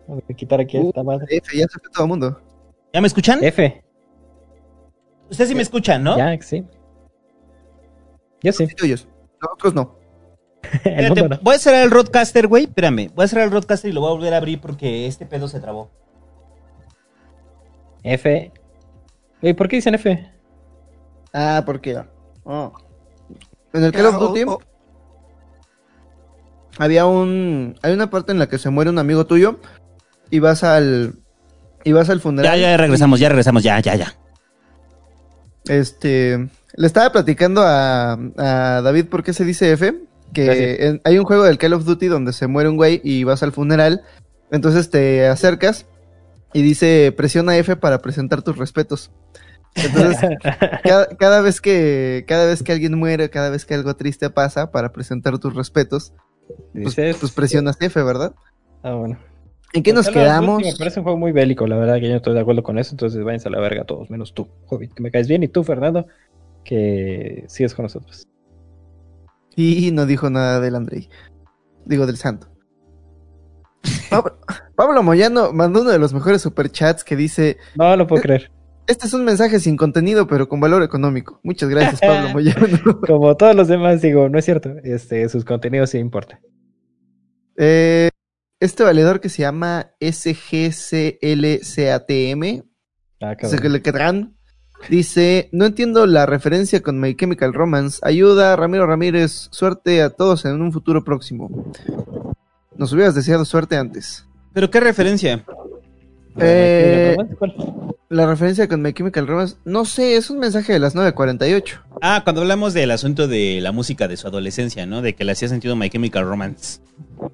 Voy 0.06 0.22
a 0.30 0.34
quitar 0.34 0.60
aquí 0.60 0.78
Uh, 0.78 0.90
esta 0.90 1.02
madre. 1.02 1.26
F, 1.30 1.58
ya 1.58 1.66
se 1.68 1.80
fue 1.80 1.90
todo 1.94 2.04
el 2.04 2.10
mundo. 2.10 2.42
¿Ya 2.94 3.00
me 3.00 3.08
escuchan? 3.08 3.42
F. 3.42 3.82
Ustedes 5.30 5.50
sí 5.50 5.56
me 5.56 5.62
escuchan, 5.62 6.04
¿no? 6.04 6.18
Ya, 6.18 6.38
sí. 6.42 6.66
Yo 8.44 8.52
sí. 8.52 8.68
Tuyos. 8.68 9.08
Nosotros 9.42 9.74
no. 9.74 9.96
Espérate, 10.74 11.30
no. 11.30 11.40
voy 11.42 11.56
a 11.56 11.60
cerrar 11.60 11.84
el 11.84 11.92
roadcaster, 11.92 12.48
güey. 12.48 12.66
Espérame. 12.66 13.10
Voy 13.16 13.24
a 13.24 13.28
cerrar 13.30 13.46
el 13.46 13.52
roadcaster 13.52 13.90
y 13.90 13.94
lo 13.94 14.02
voy 14.02 14.10
a 14.10 14.14
volver 14.14 14.34
a 14.34 14.38
abrir 14.38 14.60
porque 14.60 15.08
este 15.08 15.26
pedo 15.26 15.48
se 15.48 15.62
trabó. 15.62 15.90
F. 18.04 18.52
¿por 19.58 19.68
qué 19.68 19.76
dicen 19.78 19.96
F? 19.96 20.32
Ah, 21.34 21.64
¿por 21.66 21.82
qué? 21.82 22.02
Oh. 22.44 22.74
En 23.74 23.84
el 23.84 23.92
Call 23.92 24.08
of 24.08 24.16
Ah, 24.16 24.18
oh, 24.20 24.28
Duty 24.28 24.44
oh. 24.48 24.60
había 26.78 27.06
un 27.06 27.76
hay 27.82 27.94
una 27.94 28.10
parte 28.10 28.32
en 28.32 28.40
la 28.40 28.48
que 28.48 28.58
se 28.58 28.70
muere 28.70 28.90
un 28.90 29.00
amigo 29.00 29.26
tuyo 29.26 29.60
y 30.30 30.40
vas 30.40 30.64
al 30.64 31.16
y 31.84 31.92
vas 31.94 32.10
al 32.10 32.18
Ya, 32.18 32.22
funeral. 32.24 32.60
ya 32.60 32.78
regresamos, 32.78 33.20
ya 33.20 33.30
regresamos, 33.30 33.64
ya, 33.64 33.80
ya, 33.80 33.96
ya. 33.96 34.16
Este, 35.68 36.50
le 36.76 36.88
estaba 36.88 37.12
platicando 37.12 37.62
a, 37.64 38.14
a 38.38 38.82
David 38.84 39.06
por 39.08 39.24
qué 39.24 39.34
se 39.34 39.46
dice 39.46 39.72
F, 39.74 39.94
que 40.34 40.86
en- 40.88 41.02
hay 41.04 41.18
un 41.18 41.26
juego 41.26 41.44
del 41.44 41.58
Call 41.58 41.74
of 41.74 41.86
Duty 41.86 42.08
donde 42.08 42.34
se 42.34 42.48
muere 42.48 42.70
un 42.70 42.78
güey 42.78 43.02
y 43.04 43.24
vas 43.24 43.42
al 43.44 43.52
funeral, 43.52 44.04
entonces 44.52 44.90
te 44.90 45.28
acercas 45.28 45.86
y 46.54 46.62
dice 46.62 47.14
presiona 47.16 47.58
F 47.58 47.76
para 47.76 48.02
presentar 48.02 48.42
tus 48.42 48.58
respetos. 48.58 49.12
Entonces, 49.76 50.20
cada, 50.84 51.08
cada 51.16 51.42
vez 51.42 51.62
que 51.62 52.26
cada 52.28 52.46
vez 52.46 52.64
que 52.64 52.72
alguien 52.72 52.98
muere, 52.98 53.30
cada 53.30 53.50
vez 53.50 53.66
que 53.66 53.74
algo 53.74 53.96
triste 53.96 54.30
pasa 54.30 54.72
para 54.72 54.92
presentar 54.92 55.38
tus 55.40 55.56
respetos, 55.56 56.14
pues, 56.74 56.96
pues 56.96 57.32
presionas 57.32 57.78
F, 57.80 58.02
¿verdad? 58.04 58.34
Ah, 58.84 58.94
bueno. 58.94 59.18
¿En 59.74 59.84
qué 59.84 59.94
nos 59.94 60.10
quedamos? 60.10 60.62
Me 60.62 60.74
parece 60.78 61.00
un 61.00 61.04
juego 61.04 61.18
muy 61.18 61.32
bélico, 61.32 61.66
la 61.66 61.78
verdad 61.78 61.96
que 61.96 62.04
yo 62.04 62.10
no 62.10 62.18
estoy 62.18 62.34
de 62.34 62.42
acuerdo 62.42 62.62
con 62.62 62.78
eso, 62.78 62.92
entonces 62.92 63.24
váyanse 63.24 63.48
a 63.48 63.52
la 63.52 63.62
verga 63.62 63.86
todos, 63.86 64.10
menos 64.10 64.34
tú, 64.34 64.50
Hobbit, 64.68 64.94
que 64.94 65.02
me 65.02 65.12
caes 65.12 65.30
bien, 65.30 65.44
y 65.44 65.48
tú, 65.48 65.64
Fernando, 65.64 66.08
que 66.66 67.46
sigues 67.48 67.74
con 67.74 67.84
nosotros. 67.84 68.28
Y 69.56 69.92
no 69.92 70.06
dijo 70.06 70.30
nada 70.30 70.60
del 70.60 70.76
Andrei. 70.76 71.10
Digo, 71.86 72.06
del 72.06 72.18
santo. 72.18 72.51
Pablo, 74.10 74.38
Pablo 74.76 75.04
Moyano 75.04 75.54
mandó 75.54 75.82
uno 75.82 75.92
de 75.92 76.00
los 76.00 76.14
mejores 76.14 76.42
superchats 76.42 77.04
que 77.04 77.16
dice: 77.16 77.58
No 77.76 77.96
lo 77.96 78.08
puedo 78.08 78.22
creer. 78.22 78.52
Este 78.88 79.06
es 79.08 79.14
un 79.14 79.24
mensaje 79.24 79.60
sin 79.60 79.78
contenido, 79.78 80.28
pero 80.28 80.50
con 80.50 80.60
valor 80.60 80.84
económico. 80.84 81.40
Muchas 81.44 81.70
gracias, 81.70 82.02
Pablo 82.06 82.30
Moyano. 82.30 82.68
Como 83.08 83.38
todos 83.38 83.56
los 83.56 83.68
demás, 83.68 84.02
digo, 84.02 84.28
no 84.28 84.38
es 84.38 84.46
cierto, 84.46 84.76
este, 84.84 85.30
sus 85.30 85.46
contenidos 85.46 85.92
sí 85.92 85.98
importan. 85.98 86.40
Eh, 87.58 88.10
este 88.60 88.84
valedor 88.84 89.22
que 89.22 89.30
se 89.30 89.44
llama 89.44 89.92
SGCLCATM, 90.00 91.12
Ah, 93.24 93.36
dice: 94.90 95.50
No 95.52 95.66
entiendo 95.66 96.08
la 96.08 96.26
referencia 96.26 96.82
con 96.82 97.00
My 97.00 97.16
Chemical 97.16 97.54
Romance. 97.54 98.00
Ayuda, 98.02 98.56
Ramiro 98.56 98.88
Ramírez. 98.88 99.48
Suerte 99.52 100.02
a 100.02 100.10
todos 100.10 100.44
en 100.46 100.60
un 100.60 100.72
futuro 100.72 101.04
próximo. 101.04 101.72
Nos 102.78 102.94
hubieras 102.94 103.16
deseado 103.16 103.46
suerte 103.46 103.76
antes. 103.78 104.26
¿Pero 104.54 104.70
qué 104.70 104.80
referencia? 104.80 105.44
Eh, 106.38 107.18
¿Cuál? 107.38 107.54
La 108.12 108.26
referencia 108.28 108.68
con 108.68 108.82
My 108.82 108.92
Chemical 108.92 109.26
Romance, 109.26 109.56
no 109.64 109.86
sé, 109.86 110.18
es 110.18 110.30
un 110.30 110.40
mensaje 110.40 110.74
de 110.74 110.80
las 110.80 110.96
9.48. 110.96 111.80
Ah, 112.02 112.20
cuando 112.26 112.42
hablamos 112.42 112.74
del 112.74 112.92
asunto 112.92 113.30
de 113.30 113.62
la 113.62 113.72
música 113.72 114.10
de 114.10 114.18
su 114.18 114.28
adolescencia, 114.28 114.86
¿no? 114.86 115.02
De 115.02 115.16
que 115.16 115.24
le 115.24 115.32
hacía 115.32 115.48
sentido 115.48 115.78
My 115.78 115.90
Chemical 115.90 116.26
Romance. 116.26 116.82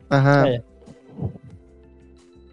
Ajá. 0.09 0.43
Ah. 0.43 0.61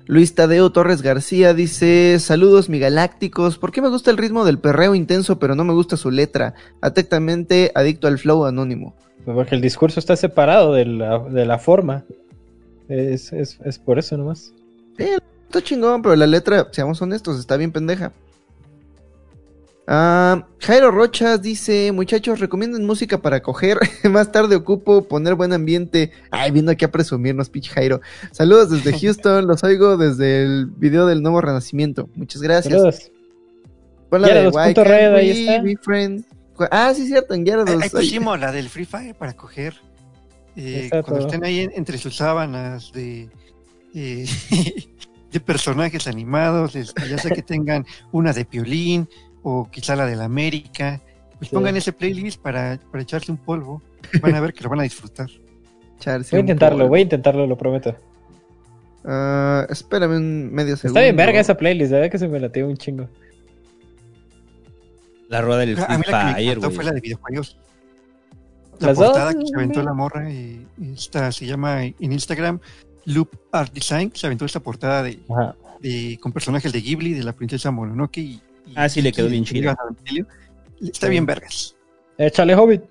Luis 0.06 0.34
Tadeo 0.34 0.72
Torres 0.72 1.02
García 1.02 1.52
dice, 1.52 2.18
saludos 2.18 2.70
mi 2.70 2.78
galácticos, 2.78 3.58
¿por 3.58 3.72
qué 3.72 3.82
me 3.82 3.90
gusta 3.90 4.10
el 4.10 4.16
ritmo 4.16 4.46
del 4.46 4.58
perreo 4.58 4.94
intenso 4.94 5.38
pero 5.38 5.54
no 5.54 5.64
me 5.64 5.74
gusta 5.74 5.98
su 5.98 6.10
letra? 6.10 6.54
Atentamente 6.80 7.72
adicto 7.74 8.06
al 8.06 8.18
flow 8.18 8.46
anónimo. 8.46 8.94
Porque 9.26 9.54
el 9.54 9.60
discurso 9.60 10.00
está 10.00 10.16
separado 10.16 10.72
de 10.72 10.86
la, 10.86 11.18
de 11.18 11.44
la 11.44 11.58
forma. 11.58 12.04
Es, 12.88 13.32
es, 13.32 13.58
es 13.64 13.78
por 13.78 13.98
eso 13.98 14.16
nomás. 14.16 14.52
Eh, 14.98 15.18
está 15.46 15.62
chingón, 15.62 16.02
pero 16.02 16.16
la 16.16 16.26
letra, 16.26 16.68
seamos 16.70 17.00
honestos, 17.00 17.38
está 17.38 17.56
bien 17.56 17.72
pendeja. 17.72 18.12
Ah, 19.86 20.46
Jairo 20.60 20.90
Rochas 20.90 21.42
dice, 21.42 21.92
muchachos, 21.92 22.40
recomienden 22.40 22.86
música 22.86 23.18
para 23.18 23.42
coger. 23.42 23.78
Más 24.10 24.32
tarde 24.32 24.56
ocupo 24.56 25.04
poner 25.04 25.34
buen 25.34 25.52
ambiente. 25.52 26.10
Ay, 26.30 26.50
viendo 26.50 26.72
aquí 26.72 26.84
a 26.84 26.90
presumirnos, 26.90 27.50
pinche 27.50 27.70
Jairo. 27.70 28.00
Saludos 28.30 28.70
desde 28.70 28.98
Houston, 28.98 29.46
los 29.46 29.62
oigo 29.62 29.96
desde 29.96 30.42
el 30.42 30.66
video 30.66 31.06
del 31.06 31.22
nuevo 31.22 31.40
renacimiento. 31.40 32.08
Muchas 32.14 32.40
gracias. 32.40 32.72
Saludos. 32.72 33.10
Pon 34.08 34.22
la 34.22 34.28
de 34.28 34.48
Why 34.48 34.74
red, 34.74 35.14
ahí 35.14 35.30
está. 35.30 36.68
Ah, 36.70 36.92
sí, 36.94 37.06
cierto, 37.06 37.34
en 37.34 37.44
Gyarados. 37.44 37.82
Ahí, 37.82 37.90
pusimos 37.90 38.38
la 38.38 38.52
del 38.52 38.68
Free 38.68 38.84
Fire 38.84 39.14
para 39.14 39.34
coger. 39.34 39.74
Eh, 40.56 40.88
cuando 41.04 41.26
estén 41.26 41.44
ahí 41.44 41.60
en- 41.60 41.72
entre 41.74 41.98
sus 41.98 42.16
sábanas 42.16 42.92
de, 42.92 43.28
eh, 43.94 44.26
de 45.32 45.40
personajes 45.40 46.06
animados, 46.06 46.74
ya 46.74 47.18
sea 47.18 47.30
que 47.30 47.42
tengan 47.54 47.84
una 48.12 48.32
de 48.32 48.44
Piolín 48.44 49.08
o 49.42 49.68
quizá 49.70 49.96
la 49.96 50.06
de 50.06 50.16
la 50.16 50.24
América, 50.24 51.00
pues 51.38 51.50
Sí. 51.50 51.54
pongan 51.56 51.76
ese 51.76 51.92
playlist 51.92 52.40
para, 52.40 52.78
para 52.90 53.02
echarse 53.02 53.30
un 53.32 53.38
polvo. 53.38 53.82
Van 54.22 54.34
a 54.34 54.40
ver 54.40 54.52
que 54.54 54.62
lo 54.62 54.70
van 54.70 54.80
a 54.80 54.84
disfrutar. 54.84 55.28
Echarse 55.98 56.30
Voy 56.32 56.38
a 56.38 56.40
intentarlo, 56.40 56.78
polvo. 56.78 56.88
voy 56.90 56.98
a 57.00 57.02
intentarlo, 57.02 57.46
lo 57.46 57.56
prometo. 57.56 57.96
Ah, 59.04 59.66
espérame 59.70 60.16
un 60.16 60.52
medio 60.52 60.76
segundo. 60.76 60.98
Está 60.98 61.04
bien 61.04 61.16
verga 61.16 61.40
esa 61.40 61.56
playlist, 61.56 61.92
la 61.92 61.98
verdad 61.98 62.12
que 62.12 62.18
se 62.18 62.28
me 62.28 62.40
latió 62.40 62.66
un 62.66 62.76
chingo. 62.76 63.08
La 65.28 65.40
rueda 65.40 65.60
del 65.60 65.76
Free 65.76 66.02
Fire, 66.04 66.58
güey. 66.58 66.70
fue 66.72 66.84
la 66.84 66.92
de 66.92 67.00
videojuegos. 67.00 67.58
La 68.80 68.88
¿Las 68.88 68.96
dos? 68.98 69.06
portada 69.08 69.34
que 69.34 69.46
se 69.46 69.54
aventó 69.54 69.82
la 69.82 69.92
morra, 69.92 70.30
y, 70.30 70.66
esta 70.94 71.30
se 71.32 71.46
llama 71.46 71.84
en 71.84 71.94
Instagram 72.12 72.58
Loop 73.06 73.28
Art 73.52 73.72
Design, 73.72 74.10
se 74.14 74.26
aventó 74.26 74.44
esta 74.44 74.60
portada 74.60 75.02
de, 75.02 75.18
de- 75.80 76.18
con 76.20 76.32
personajes 76.32 76.72
de 76.72 76.80
Ghibli, 76.80 77.12
de 77.14 77.22
la 77.22 77.32
princesa 77.32 77.70
Mononoke 77.70 78.18
y, 78.18 78.40
y- 78.66 78.72
Ah, 78.74 78.88
sí, 78.88 79.00
le 79.02 79.12
quedó 79.12 79.28
bien 79.28 79.44
chido. 79.44 79.74
Está 80.80 81.08
bien 81.08 81.24
vergas. 81.26 81.76
Échale, 82.18 82.54
Hobbit. 82.54 82.82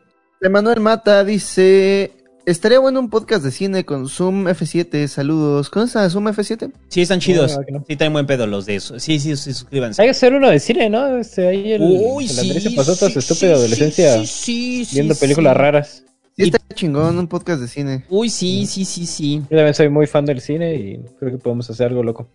Emanuel 0.41 0.79
Mata 0.79 1.23
dice: 1.23 2.11
Estaría 2.45 2.77
bueno 2.79 2.99
un 2.99 3.09
podcast 3.09 3.41
de 3.45 3.51
cine 3.51 3.85
con 3.85 4.09
Zoom 4.09 4.47
F7. 4.47 5.07
Saludos. 5.07 5.69
¿Conoces 5.69 5.95
a 5.95 6.09
Zoom 6.09 6.27
F7? 6.27 6.73
Sí, 6.89 7.01
están 7.01 7.21
chidos. 7.21 7.57
No, 7.57 7.65
que 7.65 7.71
no. 7.71 7.85
Sí, 7.87 7.95
traen 7.95 8.11
buen 8.11 8.25
pedo 8.25 8.47
los 8.47 8.65
de 8.65 8.75
eso. 8.75 8.99
Sí, 8.99 9.17
sí, 9.21 9.37
sí, 9.37 9.53
suscríbanse. 9.53 10.01
Hay 10.01 10.07
que 10.07 10.11
hacer 10.11 10.33
uno 10.33 10.49
de 10.49 10.59
cine, 10.59 10.89
¿no? 10.89 11.17
Este, 11.17 11.47
ahí 11.47 11.71
el, 11.71 11.81
Uy, 11.81 12.25
el 12.25 12.29
sí, 12.29 12.41
Andrés 12.41 12.63
se 12.63 12.71
pasó 12.71 12.97
toda 12.97 13.11
su 13.11 13.21
sí, 13.21 13.31
estúpida 13.31 13.55
sí, 13.55 13.59
adolescencia 13.59 14.13
sí, 14.19 14.27
sí, 14.27 14.85
sí, 14.85 14.95
viendo 14.95 15.13
sí. 15.13 15.21
películas 15.21 15.55
raras. 15.55 16.03
Sí, 16.35 16.43
está 16.43 16.59
chingón, 16.73 17.17
un 17.17 17.27
podcast 17.27 17.61
de 17.61 17.67
cine. 17.69 18.05
Uy, 18.09 18.29
sí, 18.29 18.65
sí, 18.65 18.83
sí, 18.83 19.05
sí. 19.05 19.37
Yo 19.49 19.55
también 19.55 19.73
soy 19.73 19.87
muy 19.87 20.07
fan 20.07 20.25
del 20.25 20.41
cine 20.41 20.75
y 20.75 20.99
creo 21.19 21.31
que 21.31 21.37
podemos 21.37 21.69
hacer 21.69 21.87
algo 21.87 22.03
loco. 22.03 22.27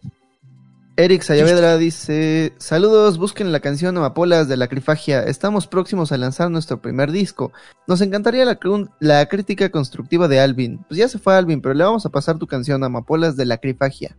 Eric 0.98 1.22
Sayavedra 1.22 1.78
dice: 1.78 2.54
Saludos, 2.58 3.18
busquen 3.18 3.52
la 3.52 3.60
canción 3.60 3.97
Amapolas 3.97 4.48
de 4.48 4.56
la 4.56 4.66
Crifagia. 4.66 5.22
Estamos 5.22 5.68
próximos 5.68 6.10
a 6.10 6.16
lanzar 6.16 6.50
nuestro 6.50 6.82
primer 6.82 7.12
disco. 7.12 7.52
Nos 7.86 8.00
encantaría 8.00 8.44
la, 8.44 9.26
crítica 9.26 9.70
constructiva 9.70 10.26
de 10.26 10.40
Alvin. 10.40 10.78
Pues 10.88 10.98
ya 10.98 11.06
se 11.06 11.20
fue 11.20 11.36
Alvin, 11.36 11.60
pero 11.60 11.74
le 11.74 11.84
vamos 11.84 12.04
a 12.04 12.08
pasar 12.08 12.36
tu 12.38 12.48
canción 12.48 12.82
Amapolas 12.82 13.36
de 13.36 13.44
la 13.44 13.58
Crifagia. 13.58 14.16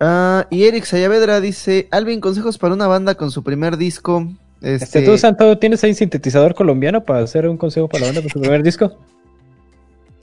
Ah, 0.00 0.48
y 0.50 0.64
Eric 0.64 0.84
Sayavedra 0.84 1.40
dice: 1.40 1.86
Alvin, 1.92 2.20
consejos 2.20 2.58
para 2.58 2.74
una 2.74 2.88
banda 2.88 3.14
con 3.14 3.30
su 3.30 3.44
primer 3.44 3.76
disco. 3.76 4.26
Este, 4.60 4.84
Este, 4.84 5.02
¿Tú, 5.02 5.16
Santo, 5.16 5.58
tienes 5.58 5.84
ahí 5.84 5.90
un 5.90 5.96
sintetizador 5.96 6.56
colombiano 6.56 7.04
para 7.04 7.20
hacer 7.20 7.48
un 7.48 7.56
consejo 7.56 7.88
para 7.88 8.00
la 8.00 8.06
banda 8.08 8.22
con 8.22 8.30
su 8.30 8.40
primer 8.40 8.64
disco? 8.64 8.98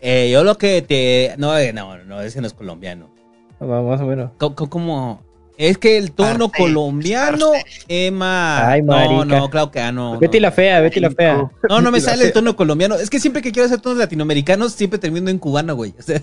Eh, 0.02 0.30
yo 0.34 0.44
lo 0.44 0.58
que 0.58 0.82
te. 0.82 1.34
No, 1.38 1.58
eh, 1.58 1.72
no, 1.72 1.98
no, 2.04 2.20
ese 2.20 2.42
no 2.42 2.48
es 2.48 2.54
colombiano. 2.54 3.15
Más 3.60 4.02
o 4.02 4.06
menos. 4.06 4.32
Co- 4.38 4.56
co- 4.56 4.70
Como. 4.70 5.24
Es 5.58 5.78
que 5.78 5.98
el 5.98 6.12
tono 6.12 6.52
colombiano, 6.52 7.52
Emma. 7.88 8.68
Ay, 8.70 8.82
no, 8.82 8.92
marica. 8.94 9.24
no, 9.40 9.50
claro 9.50 9.72
que 9.72 9.80
ah, 9.80 9.92
no. 9.94 10.20
Betty 10.20 10.38
no. 10.40 10.42
la 10.42 10.52
fea, 10.52 10.82
Betty 10.82 11.00
la 11.00 11.12
fea. 11.12 11.50
No, 11.70 11.80
no 11.80 11.92
me 11.92 12.02
sale 12.02 12.26
el 12.26 12.34
tono 12.34 12.58
colombiano. 12.58 12.96
Es 12.96 13.10
que 13.10 13.22
siempre 13.22 13.42
que 13.42 13.54
quiero 13.54 13.66
hacer 13.66 13.80
tonos 13.80 13.98
latinoamericanos, 13.98 14.74
siempre 14.74 15.00
termino 15.00 15.30
en 15.30 15.40
cubano, 15.40 15.74
güey. 15.76 15.94
O 15.98 16.02
sea, 16.02 16.22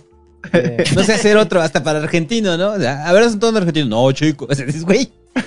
Eh, 0.52 0.84
no 0.94 1.02
sé 1.02 1.14
hacer 1.14 1.36
otro, 1.38 1.62
hasta 1.62 1.82
para 1.82 2.00
argentino, 2.00 2.58
¿no? 2.58 2.72
O 2.72 2.78
sea, 2.78 3.08
a 3.08 3.12
ver, 3.14 3.22
es 3.22 3.32
un 3.32 3.40
tono 3.40 3.56
argentino. 3.58 3.86
No, 3.86 4.12
chico. 4.12 4.46
O 4.50 4.54
sea, 4.54 4.66
dices, 4.66 4.84
güey. 4.84 5.10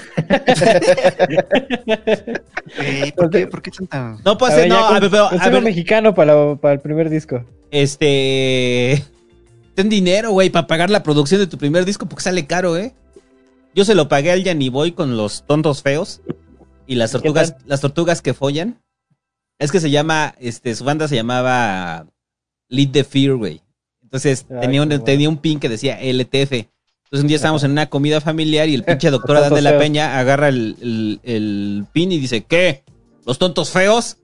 Eh, 2.79 3.13
¿por, 3.15 3.29
qué, 3.29 3.47
¿Por 3.47 3.61
qué 3.61 3.71
son 3.71 3.87
tan.? 3.87 4.17
No 4.25 4.37
puedo 4.37 4.51
a 4.51 4.55
hacer, 4.55 4.69
ver, 4.69 4.77
no, 4.79 4.85
a 4.87 4.99
ver, 4.99 5.09
pero, 5.11 5.29
a 5.31 5.49
ver, 5.49 5.61
mexicano 5.61 6.13
para, 6.15 6.33
la- 6.35 6.55
para 6.55 6.73
el 6.73 6.79
primer 6.79 7.09
disco. 7.09 7.43
este. 7.71 9.03
Ten 9.75 9.90
dinero, 9.90 10.31
güey, 10.31 10.49
para 10.49 10.67
pagar 10.67 10.90
la 10.90 11.03
producción 11.03 11.40
de 11.41 11.47
tu 11.47 11.58
primer 11.58 11.85
disco, 11.85 12.06
porque 12.08 12.24
sale 12.24 12.45
caro, 12.45 12.77
¿eh? 12.77 12.93
Yo 13.74 13.83
se 13.83 13.93
lo 13.95 14.08
pagué 14.08 14.31
al 14.31 14.43
Yanni 14.43 14.69
Boy 14.69 14.93
con 14.93 15.17
los 15.17 15.45
tontos 15.45 15.81
feos 15.81 16.22
y 16.88 16.95
las 16.95 17.11
¿Qué 17.11 17.17
tortugas, 17.19 17.56
las 17.65 17.81
tortugas 17.81 18.22
que 18.22 18.33
follan. 18.33 18.81
Es 19.59 19.72
que 19.72 19.79
se 19.81 19.90
llama, 19.90 20.35
este, 20.40 20.75
su 20.75 20.83
banda 20.85 21.08
se 21.08 21.15
llamaba 21.15 22.08
Lead 22.69 22.91
the 22.91 23.03
Fear, 23.03 23.35
güey. 23.35 23.61
Entonces 24.01 24.45
Ay, 24.49 24.61
tenía, 24.61 24.81
un, 24.81 24.88
bueno. 24.90 25.03
tenía 25.03 25.27
un 25.29 25.38
pin 25.38 25.59
que 25.59 25.67
decía 25.69 25.99
LTF. 26.01 26.51
Entonces 26.53 27.22
un 27.22 27.27
día 27.27 27.35
estábamos 27.35 27.63
en 27.63 27.72
una 27.72 27.88
comida 27.90 28.22
familiar 28.22 28.69
y 28.69 28.75
el 28.75 28.83
pinche 28.83 29.09
doctor 29.11 29.38
Adán 29.38 29.53
de 29.53 29.61
la. 29.61 29.77
Peña 29.77 30.19
agarra 30.19 30.47
el, 30.49 30.75
el- 30.81 31.19
el 31.24 31.85
pin 31.91 32.11
y 32.13 32.19
dice, 32.19 32.43
¿qué? 32.45 32.83
¿Los 33.25 33.40
tontos 33.40 33.72
feos? 33.72 34.17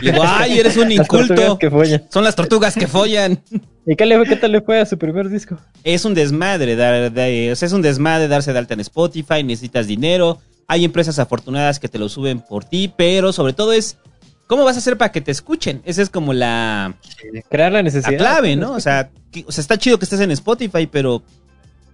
Digo, 0.00 0.22
ay, 0.26 0.58
eres 0.58 0.76
un 0.76 0.90
inculto. 0.92 1.58
que 1.58 1.70
follan. 1.70 2.04
Son 2.10 2.24
las 2.24 2.34
tortugas 2.36 2.74
que 2.74 2.86
follan. 2.86 3.40
¿Y 3.86 3.94
qué, 3.96 4.04
le, 4.06 4.22
qué 4.24 4.36
tal 4.36 4.52
le 4.52 4.60
fue 4.60 4.80
a 4.80 4.86
su 4.86 4.98
primer 4.98 5.28
disco? 5.28 5.58
Es 5.84 6.04
un 6.04 6.14
desmadre, 6.14 6.74
dar, 6.76 7.12
de- 7.12 7.52
o 7.52 7.56
sea, 7.56 7.66
es 7.66 7.72
un 7.72 7.82
desmadre 7.82 8.28
darse 8.28 8.52
de 8.52 8.58
alta 8.58 8.74
en 8.74 8.80
Spotify, 8.80 9.42
necesitas 9.44 9.86
dinero, 9.86 10.38
hay 10.66 10.84
empresas 10.84 11.18
afortunadas 11.18 11.78
que 11.78 11.88
te 11.88 11.98
lo 11.98 12.08
suben 12.08 12.40
por 12.40 12.64
ti, 12.64 12.92
pero 12.96 13.32
sobre 13.32 13.52
todo 13.52 13.72
es 13.72 13.96
cómo 14.48 14.64
vas 14.64 14.74
a 14.76 14.78
hacer 14.80 14.96
para 14.98 15.12
que 15.12 15.20
te 15.20 15.30
escuchen. 15.30 15.82
Esa 15.84 16.02
es 16.02 16.10
como 16.10 16.32
la, 16.32 16.94
Crear 17.48 17.70
la 17.72 17.78
la 17.78 17.82
necesidad. 17.84 18.18
clave, 18.18 18.56
¿no? 18.56 18.72
O 18.72 18.80
sea, 18.80 19.10
que- 19.30 19.44
o 19.46 19.52
sea, 19.52 19.62
está 19.62 19.78
chido 19.78 19.98
que 19.98 20.04
estés 20.04 20.20
en 20.20 20.32
Spotify, 20.32 20.86
pero 20.90 21.22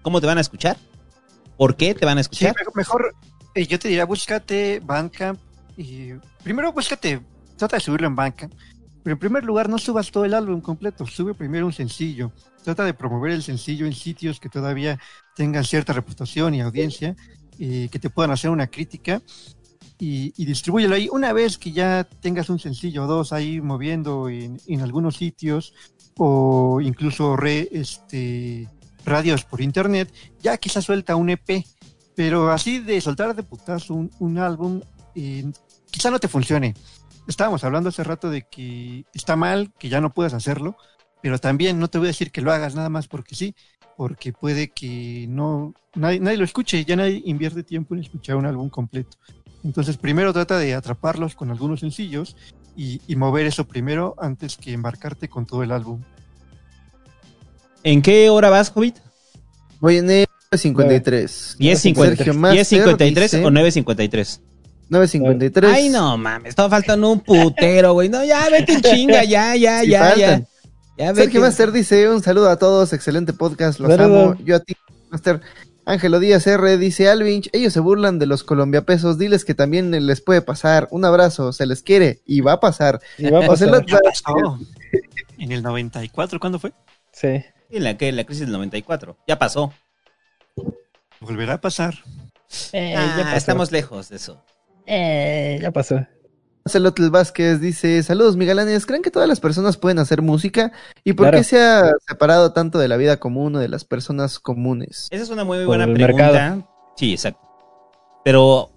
¿cómo 0.01 0.21
te 0.21 0.27
van 0.27 0.39
a 0.39 0.41
escuchar? 0.41 0.77
¿Por 1.59 1.77
qué 1.77 1.95
te 1.95 2.07
van 2.07 2.17
a 2.19 2.23
Sí, 2.23 2.29
escuchar? 2.33 2.55
mejor, 2.59 2.77
mejor, 2.77 3.15
eh, 3.55 3.67
yo 3.67 3.79
te 3.79 3.89
diría, 3.89 4.07
búscate 4.07 4.81
Bandcamp 4.83 5.39
y 5.77 6.13
primero 6.43 6.73
búscate, 6.73 7.21
trata 7.63 7.77
de 7.77 7.81
subirlo 7.81 8.09
en 8.09 8.17
Bandcamp, 8.17 8.53
pero 9.05 9.15
en 9.15 9.21
primer 9.21 9.45
lugar 9.45 9.69
no 9.69 9.79
subas 9.79 10.11
todo 10.11 10.25
el 10.25 10.35
álbum 10.35 10.61
completo, 10.61 11.07
sube 11.07 11.33
primero 11.33 11.65
un 11.65 11.73
sencillo, 11.73 12.33
trata 12.65 12.85
de 12.85 12.93
promover 12.93 13.31
el 13.31 13.43
sencillo 13.45 13.87
en 13.87 13.93
sitios 13.93 14.41
que 14.41 14.49
todavía 14.49 14.99
tengan 15.37 15.63
cierta 15.63 15.93
reputación 15.93 16.55
y 16.55 16.61
audiencia, 16.61 17.15
y 17.57 17.89
que 17.89 18.01
te 18.01 18.11
puedan 18.11 18.33
hacer 18.33 18.51
una 18.51 18.67
crítica 18.67 19.23
y, 19.97 20.35
y 20.37 20.45
distribúyelo 20.45 20.97
ahí. 20.97 21.09
Una 21.13 21.33
vez 21.33 21.57
que 21.57 21.71
ya 21.71 22.03
tengas 22.03 22.51
un 22.51 22.59
sencillo 22.59 23.05
o 23.05 23.07
dos 23.07 23.33
ahí 23.33 23.61
moviendo 23.61 24.29
en, 24.29 24.61
en 24.67 24.81
algunos 24.81 25.19
sitios 25.19 25.75
o 26.17 26.81
incluso 26.81 27.37
re, 27.37 27.69
este, 27.71 28.69
radios 29.05 29.45
por 29.45 29.61
internet, 29.61 30.13
ya 30.41 30.57
quizás 30.57 30.85
suelta 30.85 31.15
un 31.15 31.31
EP, 31.31 31.65
pero 32.17 32.51
así 32.51 32.81
de 32.81 33.01
soltar 33.01 33.37
de 33.37 33.45
putazo 33.45 33.95
un, 33.95 34.11
un 34.19 34.39
álbum, 34.39 34.81
eh, 35.15 35.45
quizá 35.93 36.11
no 36.11 36.19
te 36.19 36.27
funcione. 36.27 36.75
Estábamos 37.29 37.63
hablando 37.65 37.89
hace 37.89 38.05
rato 38.05 38.31
de 38.31 38.43
que 38.43 39.05
está 39.15 39.37
mal, 39.37 39.73
que 39.79 39.89
ya 39.89 40.01
no 40.01 40.13
puedas 40.13 40.35
hacerlo, 40.35 40.77
pero 41.23 41.39
también 41.39 41.79
no 41.79 41.89
te 41.89 41.99
voy 41.99 42.09
a 42.09 42.11
decir 42.11 42.31
que 42.33 42.41
lo 42.43 42.53
hagas 42.53 42.75
nada 42.75 42.89
más 42.89 43.07
porque 43.09 43.35
sí, 43.35 43.55
porque 43.97 44.33
puede 44.33 44.69
que 44.71 45.27
no 45.29 45.75
nadie, 45.95 46.19
nadie 46.21 46.39
lo 46.39 46.45
escuche, 46.45 46.85
ya 46.85 46.97
nadie 46.97 47.23
invierte 47.25 47.63
tiempo 47.63 47.95
en 47.95 48.01
escuchar 48.01 48.37
un 48.37 48.47
álbum 48.47 48.69
completo. 48.69 49.17
Entonces 49.65 49.97
primero 49.97 50.33
trata 50.33 50.59
de 50.59 50.75
atraparlos 50.75 51.37
con 51.37 51.51
algunos 51.51 51.81
sencillos 51.81 52.37
y, 52.77 53.01
y 53.07 53.15
mover 53.17 53.47
eso 53.47 53.65
primero 53.69 54.17
antes 54.19 54.57
que 54.57 54.73
embarcarte 54.73 55.29
con 55.29 55.47
todo 55.47 55.63
el 55.63 55.71
álbum. 55.71 56.01
¿En 57.85 58.03
qué 58.03 58.31
hora 58.31 58.51
vas, 58.51 58.73
Hobbit? 58.75 58.97
Voy 59.81 59.99
en 59.99 60.11
el 60.11 60.27
53. 60.53 61.57
¿10.50 61.59 62.17
Sergio 62.17 62.35
Master 62.35 62.97
¿10.53 62.97 63.15
dice- 63.15 63.45
o 63.45 63.51
9.53? 63.51 64.41
9.53. 64.93 65.65
Ay, 65.73 65.89
no 65.89 66.17
mames, 66.19 66.51
estaba 66.51 66.69
faltando 66.69 67.11
un 67.11 67.21
putero, 67.21 67.95
güey. 67.95 68.09
No, 68.09 68.23
ya 68.25 68.49
vete 68.51 68.75
en 68.75 68.83
chinga, 68.83 69.25
ya, 69.25 69.57
ya, 69.57 69.81
Sí 69.81 69.91
ya, 69.91 70.15
ya. 70.17 70.43
Ya 70.99 71.15
Sergio. 71.15 71.41
Master 71.41 71.73
dice 71.73 72.09
un 72.11 72.23
saludo 72.23 72.51
a 72.51 72.57
todos, 72.59 72.93
excelente 72.93 73.33
podcast, 73.33 73.81
los 73.81 73.99
amo. 73.99 74.37
Yo 74.45 74.57
a 74.57 74.61
ti, 74.61 74.75
Master. 75.11 75.41
Ángelo 75.85 76.21
Díaz 76.21 76.47
R 76.47 76.77
dice 76.79 77.09
Alvinch, 77.09 77.49
ellos 77.53 77.73
se 77.73 77.81
burlan 77.81 78.21
de 78.21 78.27
los 78.27 78.45
colombiapesos, 78.45 79.19
diles 79.19 79.45
que 79.45 79.55
también 79.55 79.91
les 80.07 80.21
puede 80.21 80.41
pasar. 80.41 80.87
Un 80.93 81.05
abrazo, 81.05 81.53
se 81.53 81.67
les 81.67 81.83
quiere 81.83 82.21
y 82.25 82.41
va 82.41 82.53
a 82.53 82.61
pasar. 82.61 83.01
Y 83.19 83.31
va 83.31 83.45
a 83.45 83.49
pasar. 83.49 83.85
Ya 83.87 83.99
pasó. 83.99 84.59
En 85.39 85.51
el 85.51 85.63
94, 85.63 86.39
¿cuándo 86.39 86.61
fue? 86.61 86.73
Sí. 87.13 87.43
En 87.71 87.83
la, 87.83 87.97
que, 87.97 88.13
la 88.13 88.23
crisis 88.25 88.43
del 88.43 88.53
94. 88.53 89.17
Ya 89.27 89.39
pasó. 89.41 89.73
Volverá 91.21 91.55
a 91.55 91.61
pasar. 91.61 91.95
Eh, 92.73 92.95
Ah, 92.97 93.15
ya 93.19 93.25
pasó. 93.25 93.37
estamos 93.37 93.73
lejos 93.73 94.09
de 94.11 94.17
eso. 94.17 94.41
Eh, 94.87 95.59
ya 95.61 95.71
pasó. 95.71 96.07
Celotl 96.65 97.11
Vázquez 97.11 97.61
dice, 97.61 98.03
saludos 98.05 98.37
Migalanes, 98.37 98.87
¿creen 98.87 99.03
que 99.03 99.11
todas 99.11 99.29
las 99.29 99.41
personas 99.41 99.77
pueden 99.77 99.99
hacer 99.99 100.23
música? 100.23 100.71
¿Y 101.03 101.15
por 101.15 101.25
Claro. 101.25 101.39
qué 101.39 101.45
se 101.45 101.61
ha 101.61 101.91
separado 102.07 102.53
tanto 102.53 102.79
de 102.79 102.87
la 102.87 102.97
vida 102.97 103.17
común 103.19 103.57
o 103.57 103.59
de 103.59 103.69
las 103.69 103.85
personas 103.85 104.39
comunes? 104.39 105.09
Esa 105.11 105.25
es 105.25 105.31
una 105.31 105.43
muy 105.45 105.65
buena 105.65 105.85
pregunta. 105.93 106.07
mercado. 106.31 106.69
Sí, 106.97 107.13
exacto. 107.13 107.41
Pero 108.25 108.71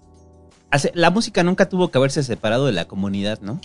hace- 0.72 0.90
la 0.94 1.10
música 1.10 1.44
nunca 1.44 1.68
tuvo 1.68 1.92
que 1.92 1.98
haberse 1.98 2.24
separado 2.24 2.66
de 2.66 2.72
la 2.72 2.86
comunidad, 2.88 3.38
¿no? 3.40 3.60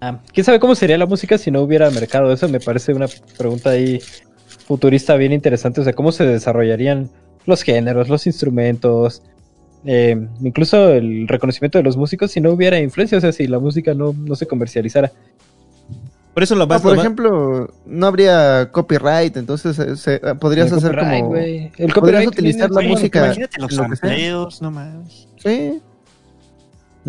Ah, 0.00 0.20
¿Quién 0.32 0.44
sabe 0.44 0.58
cómo 0.60 0.74
sería 0.74 0.98
la 0.98 1.06
música 1.06 1.38
si 1.38 1.50
no 1.52 1.62
hubiera 1.62 1.88
mercado? 1.90 2.32
Eso 2.32 2.48
me 2.48 2.58
parece 2.60 2.92
una 2.92 3.06
pregunta 3.38 3.70
ahí 3.70 4.00
futurista 4.66 5.14
bien 5.14 5.32
interesante. 5.32 5.80
O 5.80 5.84
sea, 5.84 5.92
¿cómo 5.92 6.10
se 6.12 6.26
desarrollarían 6.26 7.08
los 7.46 7.62
géneros, 7.62 8.08
los 8.08 8.26
instrumentos? 8.26 9.22
Eh, 9.86 10.28
incluso 10.42 10.88
el 10.90 11.26
reconocimiento 11.28 11.78
de 11.78 11.84
los 11.84 11.96
músicos 11.96 12.30
si 12.30 12.40
no 12.40 12.50
hubiera 12.52 12.78
influencia, 12.80 13.18
o 13.18 13.20
sea, 13.20 13.32
si 13.32 13.46
la 13.46 13.58
música 13.58 13.94
no, 13.94 14.12
no 14.16 14.34
se 14.36 14.46
comercializara. 14.46 15.12
Por 16.32 16.42
eso 16.42 16.54
lo 16.56 16.60
No, 16.62 16.66
vas 16.66 16.82
por 16.82 16.94
lo 16.94 17.00
ejemplo, 17.00 17.72
no 17.86 18.06
habría 18.06 18.68
copyright, 18.72 19.36
entonces 19.36 19.78
eh, 19.78 19.96
se- 19.96 20.14
eh, 20.16 20.34
podrías 20.40 20.72
El 20.72 20.78
hacer 20.78 20.96
como... 20.98 21.28
güey. 21.28 21.66
El 21.66 21.70
podrías 21.70 21.94
copyright 21.94 22.28
utilizar 22.28 22.70
viene 22.70 22.82
la 22.82 22.88
música 22.88 23.24
Imagínate 23.26 23.60
los 23.60 23.72
lo 23.72 23.76
sampleos, 23.86 24.60
no 24.62 24.70
más. 24.72 25.28
Sí. 25.36 25.80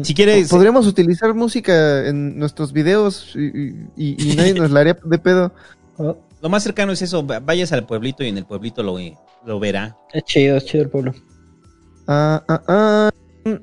Si 0.03 0.13
quieres, 0.13 0.49
Podríamos 0.49 0.85
utilizar 0.87 1.33
música 1.33 2.05
en 2.07 2.37
nuestros 2.37 2.73
videos 2.73 3.33
y, 3.35 3.69
y- 3.95 4.15
y- 4.31 4.35
nadie 4.35 4.53
nos 4.53 4.69
la 4.69 4.81
haría 4.81 4.97
de 5.05 5.17
pedo. 5.17 5.53
lo 5.97 6.49
más 6.49 6.61
cercano 6.63 6.91
es 6.91 7.01
eso, 7.01 7.25
va- 7.25 7.39
vayas 7.39 7.71
al 7.71 7.85
pueblito 7.87 8.23
y 8.23 8.27
en 8.27 8.37
el 8.37 8.45
pueblito 8.45 8.83
lo, 8.83 8.97
lo 9.45 9.59
verá. 9.59 9.95
Es 10.13 10.23
chido, 10.25 10.57
es 10.57 10.65
chido 10.65 10.83
el 10.83 10.89
pueblo. 10.89 11.13
Ah, 12.07 12.43
ah, 12.47 12.61
ah. 12.67 13.11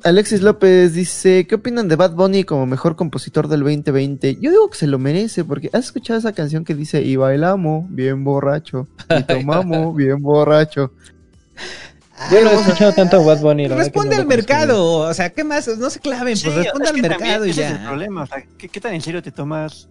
Alexis 0.05 0.43
López 0.43 0.95
dice, 0.95 1.45
¿qué 1.49 1.57
opinan 1.57 1.89
de 1.89 1.97
Bad 1.97 2.13
Bunny 2.13 2.45
como 2.45 2.67
mejor 2.67 2.95
compositor 2.95 3.49
del 3.49 3.61
2020? 3.61 4.37
Yo 4.41 4.51
digo 4.51 4.71
que 4.71 4.79
se 4.79 4.87
lo 4.87 5.01
merece, 5.01 5.45
porque 5.45 5.71
¿has 5.73 5.87
escuchado 5.87 6.21
esa 6.21 6.33
canción 6.33 6.65
que 6.65 6.77
dice, 6.77 7.03
y 7.03 7.17
bailamos 7.17 7.87
bien 7.89 8.23
borracho, 8.23 8.87
y 9.11 9.23
tomamos 9.25 9.97
bien 9.97 10.23
borracho? 10.23 10.93
Yo 12.31 12.45
no 12.45 12.51
he 12.51 12.55
escuchado 12.55 12.93
tanto 12.93 13.17
a 13.17 13.25
Bad 13.25 13.41
Bunny. 13.41 13.67
Responde 13.67 14.15
no 14.15 14.23
al 14.23 14.29
mercado, 14.29 14.99
o 14.99 15.15
sea, 15.15 15.31
¿qué 15.31 15.43
más? 15.43 15.67
No 15.77 15.91
se 15.91 15.99
claven, 15.99 16.37
Sí, 16.37 16.45
pues 16.45 16.57
responde 16.59 16.85
es 16.89 16.95
al 16.95 17.03
mercado 17.03 17.47
y 17.47 17.51
ese 17.51 17.65
es 17.65 17.71
el 17.73 17.79
ya. 17.79 17.89
problema, 17.89 18.23
o 18.23 18.27
sea, 18.27 18.45
¿qué, 18.57 18.69
qué 18.69 18.81
tan 18.81 18.95
en 18.95 19.01
serio 19.01 19.21
te 19.21 19.33
tomas 19.33 19.89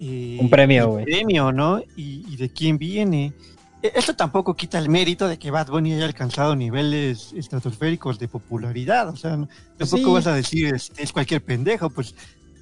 eh, 0.00 0.38
Un 0.40 0.50
premio, 0.50 0.88
güey. 0.90 1.04
premio, 1.04 1.52
¿no? 1.52 1.80
Y, 1.96 2.24
y 2.28 2.36
de 2.36 2.48
quién 2.50 2.76
viene. 2.78 3.32
E- 3.82 3.92
Esto 3.94 4.14
tampoco 4.14 4.54
quita 4.54 4.78
el 4.78 4.88
mérito 4.88 5.28
de 5.28 5.38
que 5.38 5.50
Bad 5.50 5.68
Bunny 5.68 5.94
haya 5.94 6.04
alcanzado 6.06 6.56
niveles 6.56 7.32
estratosféricos 7.34 8.18
de 8.18 8.28
popularidad, 8.28 9.08
o 9.08 9.16
sea, 9.16 9.36
no- 9.36 9.48
tampoco 9.76 10.04
sí. 10.06 10.12
vas 10.12 10.26
a 10.26 10.34
decir 10.34 10.74
este, 10.74 11.02
es 11.02 11.12
cualquier 11.12 11.42
pendejo, 11.42 11.90
pues 11.90 12.14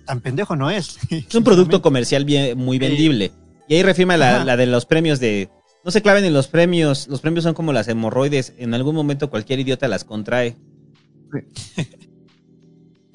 tan 0.04 0.20
pendejo 0.20 0.54
no 0.56 0.70
es. 0.70 0.98
Es 1.10 1.34
un 1.34 1.44
producto 1.44 1.82
comercial 1.82 2.24
bien, 2.24 2.56
muy 2.58 2.78
vendible. 2.78 3.32
Y 3.68 3.74
ahí 3.74 3.82
refirma 3.82 4.16
la, 4.16 4.44
la 4.44 4.56
de 4.56 4.66
los 4.66 4.86
premios 4.86 5.18
de... 5.18 5.48
No 5.84 5.90
se 5.90 6.02
claven 6.02 6.24
en 6.24 6.32
los 6.32 6.46
premios. 6.48 7.08
Los 7.08 7.20
premios 7.20 7.42
son 7.44 7.54
como 7.54 7.72
las 7.72 7.88
hemorroides. 7.88 8.52
En 8.58 8.74
algún 8.74 8.94
momento 8.94 9.28
cualquier 9.30 9.58
idiota 9.60 9.88
las 9.88 10.04
contrae. 10.04 10.56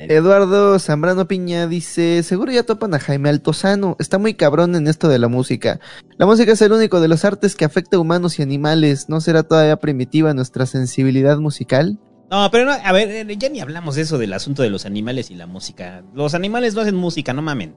Eduardo 0.10 0.80
Zambrano 0.80 1.28
Piña 1.28 1.68
dice, 1.68 2.24
seguro 2.24 2.52
ya 2.52 2.64
topan 2.64 2.94
a 2.94 3.00
Jaime 3.00 3.30
Altozano, 3.30 3.96
está 4.00 4.18
muy 4.18 4.34
cabrón 4.34 4.76
en 4.76 4.88
esto 4.88 5.08
de 5.08 5.20
la 5.20 5.28
música. 5.28 5.80
La 6.18 6.26
música 6.26 6.52
es 6.54 6.62
el 6.62 6.72
único 6.72 7.00
de 7.02 7.08
los 7.08 7.26
artes 7.26 7.56
que 7.56 7.66
afecta 7.66 7.98
a 7.98 8.00
humanos 8.00 8.40
y 8.40 8.42
animales, 8.42 9.10
¿no 9.10 9.22
será 9.22 9.44
todavía 9.44 9.78
primitiva 9.78 10.34
nuestra 10.34 10.66
sensibilidad 10.66 11.38
musical? 11.38 12.00
No, 12.32 12.50
pero 12.50 12.66
no, 12.66 12.72
a 12.72 12.92
ver, 12.94 13.10
eh, 13.30 13.38
ya 13.38 13.50
ni 13.50 13.60
hablamos 13.60 13.96
de 13.96 14.04
eso 14.04 14.18
del 14.18 14.32
asunto 14.32 14.64
de 14.64 14.70
los 14.70 14.86
animales 14.86 15.30
y 15.32 15.36
la 15.36 15.48
música. 15.48 16.02
Los 16.14 16.34
animales 16.34 16.74
no 16.74 16.82
hacen 16.82 16.96
música, 16.96 17.34
no 17.34 17.42
mamen. 17.42 17.76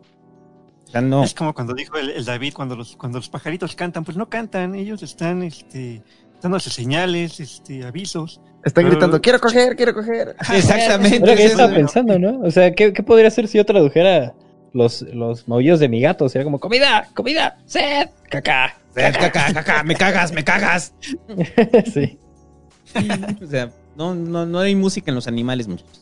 O 0.86 0.90
sea, 0.90 1.00
no. 1.00 1.24
Es 1.24 1.34
como 1.34 1.54
cuando 1.54 1.74
dijo 1.74 1.96
el, 1.96 2.10
el 2.10 2.24
David, 2.24 2.54
cuando 2.54 2.76
los, 2.76 2.94
cuando 2.96 3.18
los 3.18 3.28
pajaritos 3.28 3.74
cantan, 3.74 4.04
pues 4.04 4.16
no 4.16 4.28
cantan, 4.28 4.76
ellos 4.76 5.02
están 5.02 5.42
este, 5.42 6.04
dándose 6.40 6.70
señales, 6.70 7.40
este, 7.40 7.84
avisos. 7.84 8.40
Están 8.64 8.84
Pero- 8.84 8.90
gritando, 8.92 9.20
quiero 9.20 9.40
coger, 9.40 9.76
quiero 9.76 9.94
coger. 9.94 10.36
Exactamente. 10.54 11.20
Lo 11.20 11.36
que 11.36 11.44
estaba 11.44 11.74
pensando, 11.74 12.18
¿no? 12.18 12.40
O 12.40 12.50
sea, 12.50 12.72
¿qué, 12.74 12.92
qué 12.92 13.02
podría 13.02 13.28
hacer 13.28 13.46
si 13.46 13.58
yo 13.58 13.66
tradujera 13.66 14.34
los, 14.72 15.02
los 15.02 15.46
maullidos 15.48 15.80
de 15.80 15.88
mi 15.88 16.00
gato? 16.00 16.28
Sería 16.28 16.44
como, 16.44 16.58
comida, 16.58 17.08
comida, 17.14 17.58
sed, 17.66 18.08
caca. 18.30 18.76
Caca, 18.94 19.32
caca, 19.32 19.52
caca, 19.54 19.82
me 19.82 19.96
cagas, 19.96 20.32
me 20.32 20.44
cagas. 20.44 20.94
sí. 21.92 22.18
O 23.42 23.46
sea, 23.46 23.70
no, 23.96 24.14
no, 24.14 24.46
no 24.46 24.60
hay 24.60 24.74
música 24.74 25.10
en 25.10 25.16
los 25.16 25.26
animales, 25.26 25.66
muchachos. 25.68 26.00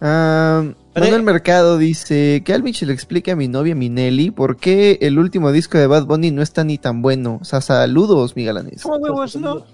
Ah, 0.00 0.64
Manuel 0.94 1.22
Mercado 1.22 1.78
dice 1.78 2.42
que 2.44 2.52
Alvin 2.52 2.74
le 2.82 2.92
explique 2.92 3.32
a 3.32 3.36
mi 3.36 3.48
novia 3.48 3.74
Minelli 3.74 4.30
por 4.30 4.56
qué 4.56 4.98
el 5.00 5.18
último 5.18 5.50
disco 5.50 5.76
de 5.78 5.86
Bad 5.86 6.04
Bunny 6.06 6.30
no 6.30 6.42
está 6.42 6.64
ni 6.64 6.78
tan 6.78 7.02
bueno. 7.02 7.38
O 7.40 7.44
sea, 7.44 7.60
saludos, 7.60 8.36
Migalanes. 8.36 8.82
¿Cómo 8.82 8.96
huevos, 8.96 9.34
no? 9.36 9.64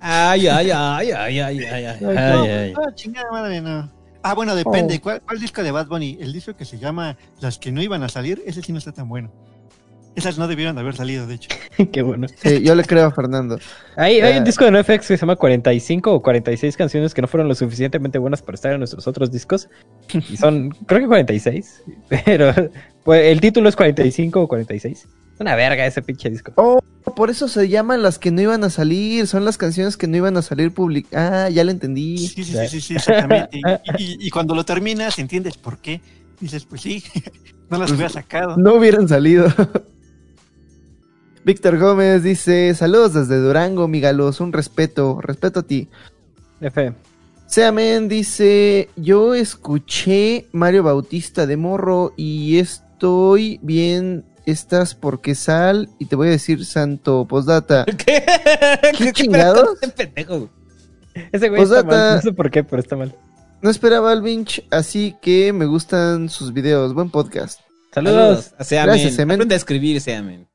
Ay, 0.00 0.46
ay, 0.48 0.70
ay, 0.70 1.10
ay, 1.10 1.38
ay, 1.40 1.64
ay, 1.64 1.84
ay. 1.84 1.96
No, 2.00 2.10
ay. 2.10 2.72
ah, 2.76 2.94
chingada 2.94 3.30
madre, 3.30 3.60
no. 3.60 3.90
Ah, 4.22 4.34
bueno, 4.34 4.54
depende. 4.54 5.00
¿Cuál, 5.00 5.22
¿Cuál 5.22 5.40
disco 5.40 5.62
de 5.62 5.70
Bad 5.70 5.86
Bunny? 5.86 6.18
El 6.20 6.32
disco 6.32 6.54
que 6.54 6.64
se 6.64 6.78
llama 6.78 7.16
Las 7.40 7.58
que 7.58 7.72
no 7.72 7.82
iban 7.82 8.02
a 8.02 8.08
salir, 8.08 8.42
ese 8.46 8.62
sí 8.62 8.72
no 8.72 8.78
está 8.78 8.92
tan 8.92 9.08
bueno. 9.08 9.30
Esas 10.16 10.38
no 10.38 10.48
debieron 10.48 10.74
de 10.74 10.80
haber 10.82 10.96
salido, 10.96 11.26
de 11.26 11.34
hecho. 11.36 11.48
Qué 11.92 12.02
bueno. 12.02 12.26
Sí, 12.42 12.62
yo 12.62 12.74
le 12.74 12.84
creo 12.84 13.06
a 13.06 13.10
Fernando. 13.12 13.58
Hay, 13.96 14.20
hay 14.20 14.34
Eh, 14.34 14.38
un 14.38 14.44
disco 14.44 14.64
de 14.64 14.72
NoFX 14.72 15.06
que 15.06 15.16
se 15.16 15.16
llama 15.18 15.36
45 15.36 16.12
o 16.12 16.20
46 16.20 16.76
canciones 16.76 17.14
que 17.14 17.22
no 17.22 17.28
fueron 17.28 17.46
lo 17.48 17.54
suficientemente 17.54 18.18
buenas 18.18 18.42
para 18.42 18.56
estar 18.56 18.72
en 18.72 18.78
nuestros 18.80 19.06
otros 19.06 19.30
discos. 19.30 19.68
Y 20.28 20.36
son, 20.36 20.70
creo 20.86 21.00
que 21.00 21.06
46. 21.06 21.82
Pero 22.26 22.52
pues, 23.04 23.24
el 23.26 23.40
título 23.40 23.68
es 23.68 23.76
45 23.76 24.40
o 24.42 24.48
46. 24.48 25.06
Una 25.40 25.56
verga 25.56 25.86
ese 25.86 26.02
pinche 26.02 26.28
disco. 26.28 26.52
Oh, 26.56 26.80
por 27.16 27.30
eso 27.30 27.48
se 27.48 27.66
llaman 27.68 28.02
las 28.02 28.18
que 28.18 28.30
no 28.30 28.42
iban 28.42 28.62
a 28.62 28.68
salir. 28.70 29.26
Son 29.26 29.44
las 29.46 29.56
canciones 29.56 29.96
que 29.96 30.06
no 30.06 30.18
iban 30.18 30.36
a 30.36 30.42
salir 30.42 30.72
publicadas. 30.72 31.46
Ah, 31.46 31.48
ya 31.48 31.64
lo 31.64 31.70
entendí. 31.70 32.18
Sí, 32.18 32.44
sí, 32.44 32.44
sí, 32.44 32.68
sí, 32.68 32.80
sí, 32.82 32.94
exactamente. 32.96 33.58
Y, 33.98 34.02
y- 34.02 34.26
y 34.26 34.30
cuando 34.30 34.54
lo 34.54 34.64
terminas, 34.64 35.18
entiendes 35.18 35.56
por 35.56 35.78
qué. 35.78 36.02
Dices, 36.40 36.66
pues 36.66 36.82
sí, 36.82 37.02
no 37.70 37.78
las 37.78 37.90
hubiera 37.90 38.10
sacado. 38.10 38.56
No 38.58 38.74
hubieran 38.74 39.08
salido. 39.08 39.46
Víctor 41.44 41.78
Gómez 41.78 42.22
dice: 42.22 42.74
Saludos 42.74 43.14
desde 43.14 43.38
Durango, 43.40 43.88
Migalos. 43.88 44.40
Un 44.40 44.52
respeto. 44.52 45.20
Respeto 45.22 45.60
a 45.60 45.62
ti. 45.62 45.88
F. 46.60 46.92
Seamen 47.46 48.08
dice: 48.08 48.90
Yo 48.96 49.34
escuché 49.34 50.48
Mario 50.52 50.82
Bautista 50.82 51.46
de 51.46 51.56
Morro 51.56 52.12
y 52.16 52.58
estoy 52.58 53.58
bien. 53.62 54.24
Estás 54.46 54.94
porque 54.94 55.34
sal 55.34 55.88
y 55.98 56.06
te 56.06 56.16
voy 56.16 56.28
a 56.28 56.30
decir 56.32 56.64
santo 56.64 57.26
postdata. 57.26 57.84
¿Qué? 58.04 58.24
¿Qué 58.96 59.12
chingados? 59.12 59.78
Este 59.82 60.06
pendejo. 60.06 60.48
Ese 61.32 61.48
güey 61.48 61.62
está 61.62 61.76
Postdata. 61.82 61.84
mal. 61.96 62.16
No 62.16 62.22
sé 62.22 62.32
por 62.32 62.50
qué, 62.50 62.64
pero 62.64 62.80
está 62.80 62.96
mal. 62.96 63.14
No 63.62 63.68
esperaba 63.70 64.10
al 64.12 64.22
Vinch, 64.22 64.64
así 64.70 65.16
que 65.20 65.52
me 65.52 65.66
gustan 65.66 66.28
sus 66.30 66.52
videos. 66.52 66.94
Buen 66.94 67.10
podcast. 67.10 67.60
Saludos. 67.92 68.54
Seamen. 68.60 68.86
Gracias, 68.86 69.14
Seamen. 69.16 69.34
Aprende 69.36 69.54
a 69.54 69.58
escribir, 69.58 70.00
Seamen. 70.00 70.48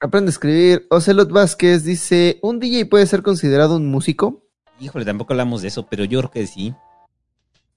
Aprende 0.00 0.30
a 0.30 0.32
escribir. 0.32 0.86
Ocelot 0.90 1.30
Vázquez 1.30 1.84
dice: 1.84 2.38
¿Un 2.42 2.58
DJ 2.58 2.86
puede 2.86 3.06
ser 3.06 3.22
considerado 3.22 3.76
un 3.76 3.86
músico? 3.86 4.42
Híjole, 4.80 5.04
tampoco 5.04 5.34
hablamos 5.34 5.62
de 5.62 5.68
eso, 5.68 5.86
pero 5.86 6.04
yo 6.04 6.18
creo 6.20 6.30
que 6.30 6.46
sí. 6.46 6.74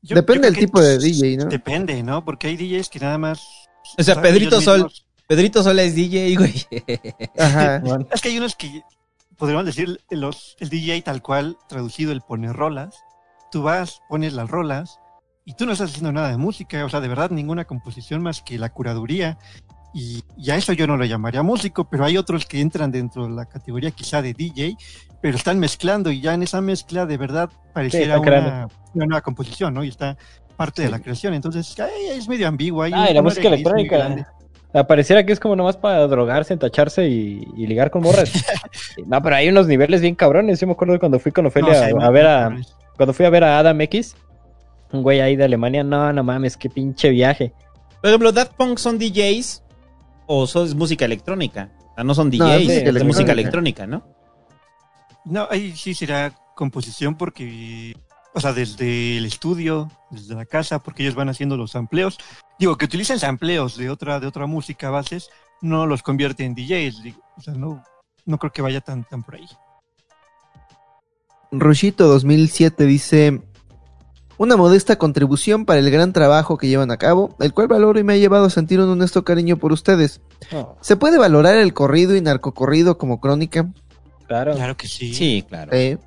Yo- 0.01 0.15
Depende 0.15 0.49
del 0.49 0.57
tipo 0.57 0.81
de 0.81 0.97
DJ, 0.97 1.37
¿no? 1.37 1.45
Depende, 1.45 2.01
¿no? 2.01 2.23
Porque 2.25 2.47
hay 2.47 2.57
DJs 2.57 2.89
que 2.89 2.99
nada 2.99 3.17
más. 3.17 3.41
O 3.97 4.03
sea, 4.03 4.21
Pedrito 4.21 4.59
Sol. 4.61 4.83
mismos. 4.83 5.05
Pedrito 5.33 5.63
Sol 5.63 5.79
es 5.79 5.95
DJ, 5.95 6.35
güey. 6.35 6.53
Ajá. 7.39 7.81
Es 8.13 8.21
que 8.21 8.29
hay 8.29 8.37
unos 8.37 8.55
que 8.55 8.83
podríamos 9.35 9.65
decir 9.65 9.99
los, 10.11 10.55
el 10.59 10.69
DJ 10.69 11.01
tal 11.01 11.23
cual, 11.23 11.57
traducido 11.67 12.11
el 12.11 12.21
poner 12.21 12.53
rolas. 12.53 13.03
Tú 13.51 13.63
vas, 13.63 14.03
pones 14.09 14.33
las 14.33 14.47
rolas 14.47 14.99
y 15.43 15.55
tú 15.55 15.65
no 15.65 15.71
estás 15.71 15.89
haciendo 15.89 16.11
nada 16.11 16.29
de 16.29 16.37
música, 16.37 16.85
o 16.85 16.89
sea, 16.89 17.01
de 17.01 17.07
verdad 17.07 17.31
ninguna 17.31 17.65
composición 17.65 18.21
más 18.21 18.43
que 18.43 18.59
la 18.59 18.69
curaduría. 18.69 19.39
Y, 19.91 20.23
y 20.37 20.51
a 20.51 20.55
eso 20.55 20.71
yo 20.71 20.85
no 20.85 20.97
lo 20.97 21.05
llamaría 21.05 21.41
músico, 21.41 21.89
pero 21.89 22.05
hay 22.05 22.15
otros 22.15 22.45
que 22.45 22.61
entran 22.61 22.91
dentro 22.91 23.25
de 23.25 23.33
la 23.33 23.47
categoría 23.47 23.89
quizá 23.89 24.21
de 24.21 24.35
DJ, 24.35 24.77
pero 25.19 25.35
están 25.35 25.57
mezclando 25.57 26.11
y 26.11 26.21
ya 26.21 26.35
en 26.35 26.43
esa 26.43 26.61
mezcla 26.61 27.07
de 27.07 27.17
verdad 27.17 27.49
pareciera 27.73 28.17
está 28.17 28.19
una, 28.19 28.67
una 28.93 29.05
nueva 29.07 29.21
composición, 29.21 29.73
¿no? 29.73 29.83
Y 29.83 29.87
está 29.87 30.15
parte 30.55 30.83
de 30.83 30.91
la 30.91 30.99
creación. 30.99 31.33
Entonces, 31.33 31.75
ay, 31.79 32.09
es 32.11 32.27
medio 32.27 32.47
ambiguo. 32.47 32.83
Hay 32.83 32.93
Ah, 32.93 33.09
y 33.09 33.15
la 33.15 33.23
música 33.23 33.47
electrónica. 33.47 34.31
Pareciera 34.87 35.23
que 35.23 35.33
es 35.33 35.39
como 35.39 35.55
nomás 35.55 35.77
para 35.77 36.07
drogarse, 36.07 36.53
entacharse 36.53 37.07
y, 37.07 37.47
y 37.55 37.67
ligar 37.67 37.91
con 37.91 38.01
morras. 38.01 38.31
no, 39.05 39.21
pero 39.21 39.35
hay 39.35 39.47
unos 39.49 39.67
niveles 39.67 40.01
bien 40.01 40.15
cabrones. 40.15 40.59
Yo 40.59 40.65
me 40.65 40.73
acuerdo 40.73 40.99
cuando 40.99 41.19
fui 41.19 41.31
con 41.31 41.45
Ofelia 41.45 41.73
No, 41.73 41.99
sí, 41.99 42.05
a, 42.05 42.09
ver 42.09 42.25
a. 42.25 42.57
Cuando 42.97 43.13
fui 43.13 43.25
a 43.25 43.29
ver 43.29 43.43
a 43.43 43.59
Adam 43.59 43.79
X, 43.81 44.15
un 44.91 45.03
güey 45.03 45.21
ahí 45.21 45.35
de 45.35 45.43
Alemania. 45.43 45.83
No, 45.83 46.11
no 46.11 46.23
mames, 46.23 46.57
qué 46.57 46.71
pinche 46.71 47.11
viaje. 47.11 47.53
Por 48.01 48.09
ejemplo, 48.09 48.31
Daft 48.31 48.53
Punk 48.53 48.79
son 48.79 48.97
DJs 48.97 49.63
o 50.25 50.47
son 50.47 50.65
es 50.65 50.73
música 50.73 51.05
electrónica. 51.05 51.69
O 51.91 51.95
sea, 51.95 52.03
no 52.03 52.15
son 52.15 52.31
DJs, 52.31 52.39
No, 52.39 52.53
es 52.53 52.69
es 52.69 53.03
música 53.03 53.31
electrónica, 53.31 53.85
¿no? 53.85 54.03
No, 55.25 55.47
ahí 55.51 55.73
sí 55.75 55.93
será 55.93 56.33
composición 56.55 57.15
porque, 57.15 57.95
o 58.33 58.39
sea, 58.39 58.53
desde 58.53 59.17
el 59.17 59.25
estudio, 59.25 59.91
desde 60.09 60.35
la 60.35 60.45
casa, 60.45 60.79
porque 60.79 61.03
ellos 61.03 61.15
van 61.15 61.29
haciendo 61.29 61.55
los 61.57 61.71
sampleos. 61.71 62.17
Digo, 62.59 62.77
que 62.77 62.85
utilicen 62.85 63.19
sampleos 63.19 63.77
de 63.77 63.89
otra, 63.89 64.19
de 64.19 64.27
otra 64.27 64.47
música, 64.47 64.89
bases, 64.89 65.29
no 65.61 65.85
los 65.85 66.03
convierte 66.03 66.43
en 66.43 66.55
DJs. 66.55 67.03
digo, 67.03 67.21
o 67.37 67.41
sea, 67.41 67.53
no, 67.53 67.83
no 68.25 68.37
creo 68.37 68.51
que 68.51 68.61
vaya 68.61 68.81
tan, 68.81 69.03
tan 69.03 69.23
por 69.23 69.35
ahí. 69.35 69.47
Rushito 71.51 72.07
2007 72.07 72.85
dice: 72.85 73.41
Una 74.37 74.57
modesta 74.57 74.95
contribución 74.97 75.65
para 75.65 75.79
el 75.79 75.91
gran 75.91 76.11
trabajo 76.11 76.57
que 76.57 76.67
llevan 76.67 76.89
a 76.89 76.97
cabo, 76.97 77.35
el 77.39 77.53
cual 77.53 77.67
valoro 77.67 77.99
y 77.99 78.03
me 78.03 78.13
ha 78.13 78.17
llevado 78.17 78.45
a 78.45 78.49
sentir 78.49 78.79
un 78.79 78.89
honesto 78.89 79.23
cariño 79.23 79.57
por 79.57 79.71
ustedes. 79.71 80.21
Oh, 80.51 80.75
¿Se 80.81 80.95
puede 80.95 81.19
valorar 81.19 81.57
el 81.57 81.73
corrido 81.73 82.15
y 82.15 82.21
narcocorrido 82.21 82.97
como 82.97 83.19
crónica? 83.19 83.71
claro. 84.27 84.55
Claro 84.55 84.75
que 84.75 84.87
sí. 84.87 85.13
Sí, 85.13 85.45
claro. 85.47 85.71
Eh, 85.73 85.99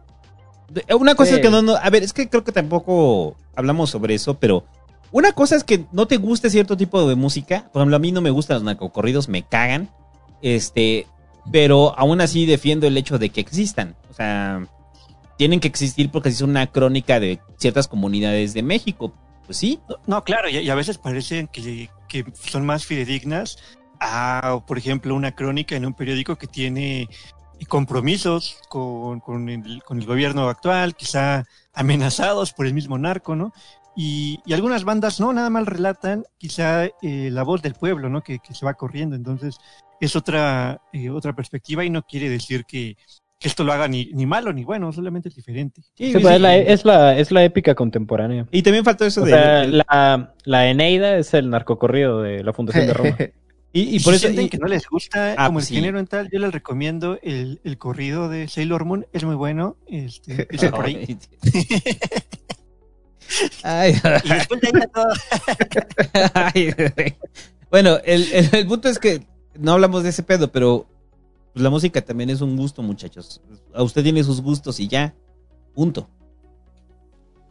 Una 0.98 1.14
cosa 1.14 1.30
Sí. 1.30 1.36
es 1.36 1.42
que 1.42 1.50
no, 1.50 1.62
no, 1.62 1.76
a 1.76 1.90
ver, 1.90 2.02
es 2.02 2.12
que 2.12 2.28
creo 2.28 2.44
que 2.44 2.52
tampoco 2.52 3.36
hablamos 3.54 3.90
sobre 3.90 4.14
eso, 4.14 4.34
pero 4.38 4.64
Una 5.12 5.32
cosa 5.32 5.54
es 5.56 5.62
que 5.64 5.84
no 5.92 6.06
te 6.06 6.16
guste 6.16 6.50
cierto 6.50 6.76
tipo 6.76 7.08
de 7.08 7.14
música. 7.14 7.70
Por 7.72 7.80
ejemplo, 7.80 7.96
a 7.96 8.00
mí 8.00 8.10
no 8.12 8.20
me 8.20 8.30
gustan 8.30 8.56
los 8.56 8.64
narcocorridos, 8.64 9.28
me 9.28 9.42
cagan. 9.44 9.88
Este, 10.42 11.06
pero 11.52 11.96
aún 11.98 12.20
así 12.20 12.44
defiendo 12.44 12.86
el 12.86 12.96
hecho 12.96 13.16
de 13.18 13.30
que 13.30 13.40
existan. 13.40 13.94
O 14.10 14.14
sea, 14.14 14.66
tienen 15.38 15.60
que 15.60 15.68
existir 15.68 16.10
porque 16.10 16.28
es 16.30 16.40
una 16.40 16.66
crónica 16.66 17.20
de 17.20 17.38
ciertas 17.56 17.86
comunidades 17.88 18.52
de 18.52 18.62
México. 18.62 19.12
Pues 19.46 19.56
sí. 19.58 19.78
No, 20.06 20.24
claro, 20.24 20.48
y, 20.48 20.58
y 20.58 20.68
a 20.70 20.74
veces 20.74 20.98
parecen 20.98 21.46
que, 21.46 21.88
que 22.08 22.24
son 22.34 22.66
más 22.66 22.84
fidedignas 22.84 23.58
a, 24.00 24.60
por 24.66 24.76
ejemplo, 24.76 25.14
una 25.14 25.34
crónica 25.36 25.76
en 25.76 25.86
un 25.86 25.94
periódico 25.94 26.36
que 26.36 26.48
tiene 26.48 27.08
compromisos 27.64 28.58
con, 28.68 29.20
con 29.20 29.48
el, 29.48 29.82
con 29.82 29.98
el 29.98 30.06
gobierno 30.06 30.48
actual, 30.48 30.94
quizá 30.94 31.44
amenazados 31.72 32.52
por 32.52 32.66
el 32.66 32.74
mismo 32.74 32.98
narco, 32.98 33.34
¿no? 33.34 33.52
Y, 33.96 34.40
y 34.44 34.52
algunas 34.52 34.84
bandas 34.84 35.20
no, 35.20 35.32
nada 35.32 35.48
más 35.48 35.64
relatan 35.66 36.24
quizá 36.36 36.84
eh, 36.84 37.30
la 37.32 37.42
voz 37.44 37.62
del 37.62 37.74
pueblo, 37.74 38.10
¿no? 38.10 38.22
Que, 38.22 38.38
que 38.40 38.52
se 38.54 38.66
va 38.66 38.74
corriendo. 38.74 39.16
Entonces, 39.16 39.56
es 40.00 40.14
otra, 40.16 40.82
eh, 40.92 41.08
otra 41.08 41.32
perspectiva 41.34 41.82
y 41.82 41.88
no 41.88 42.02
quiere 42.02 42.28
decir 42.28 42.66
que, 42.66 42.96
que 43.40 43.48
esto 43.48 43.64
lo 43.64 43.72
haga 43.72 43.88
ni, 43.88 44.10
ni 44.12 44.26
malo 44.26 44.52
ni 44.52 44.64
bueno, 44.64 44.92
solamente 44.92 45.30
es 45.30 45.34
diferente. 45.34 45.80
Sí, 45.94 46.12
Sí, 46.12 46.12
sí, 46.12 46.18
pues, 46.20 46.34
es, 46.34 46.40
la, 46.42 46.56
es, 46.56 46.84
la, 46.84 47.16
es 47.18 47.30
la 47.32 47.42
épica 47.44 47.74
contemporánea. 47.74 48.46
Y 48.50 48.62
también 48.62 48.84
faltó 48.84 49.06
eso 49.06 49.22
O 49.22 49.24
de. 49.24 49.30
sea, 49.32 49.62
el- 49.64 49.78
la, 49.78 50.34
la 50.44 50.68
Eneida 50.68 51.16
es 51.16 51.32
el 51.32 51.48
narcocorrido 51.48 52.20
de 52.20 52.44
la 52.44 52.52
Fundación 52.52 52.86
de 52.86 52.92
Roma. 52.94 53.16
y, 53.80 54.00
por 54.00 54.12
si 54.12 54.16
eso. 54.16 54.26
sienten 54.26 54.46
y- 54.46 54.48
que 54.48 54.58
no 54.58 54.66
les 54.66 54.86
gusta 54.88 55.34
Ah, 55.36 55.46
como 55.46 55.58
el 55.60 55.64
sí. 55.64 55.74
género 55.74 55.98
en 55.98 56.06
tal, 56.06 56.28
yo 56.30 56.38
les 56.38 56.52
recomiendo 56.52 57.18
el, 57.22 57.60
el 57.64 57.78
corrido 57.78 58.28
de 58.28 58.48
Sailor 58.48 58.84
Moon, 58.84 59.06
es 59.12 59.24
muy 59.24 59.34
bueno. 59.34 59.76
Este, 59.86 60.46
es 60.50 60.70
por 60.70 60.84
ahí. 60.86 61.18
Ay, 63.62 63.94
Y 64.24 64.28
después 64.28 64.60
de 64.60 64.68
ahí 64.68 64.72
ya 64.80 64.86
todo. 64.88 65.06
Ay, 66.34 66.72
güey. 66.72 67.16
bueno, 67.70 67.98
el, 68.04 68.32
el- 68.32 68.48
el 68.54 68.66
punto 68.66 68.88
es 68.88 68.98
que 68.98 69.26
no 69.58 69.72
hablamos 69.72 70.02
de 70.02 70.10
ese 70.10 70.22
pedo, 70.22 70.50
pero 70.52 70.86
pues, 71.52 71.62
la 71.62 71.70
música 71.70 72.00
también 72.02 72.30
es 72.30 72.40
un 72.40 72.56
gusto, 72.56 72.82
muchachos. 72.82 73.40
A 73.74 73.82
usted 73.82 74.02
tiene 74.02 74.22
sus 74.24 74.40
gustos 74.40 74.78
y 74.80 74.88
ya. 74.88 75.14
Punto. 75.74 76.08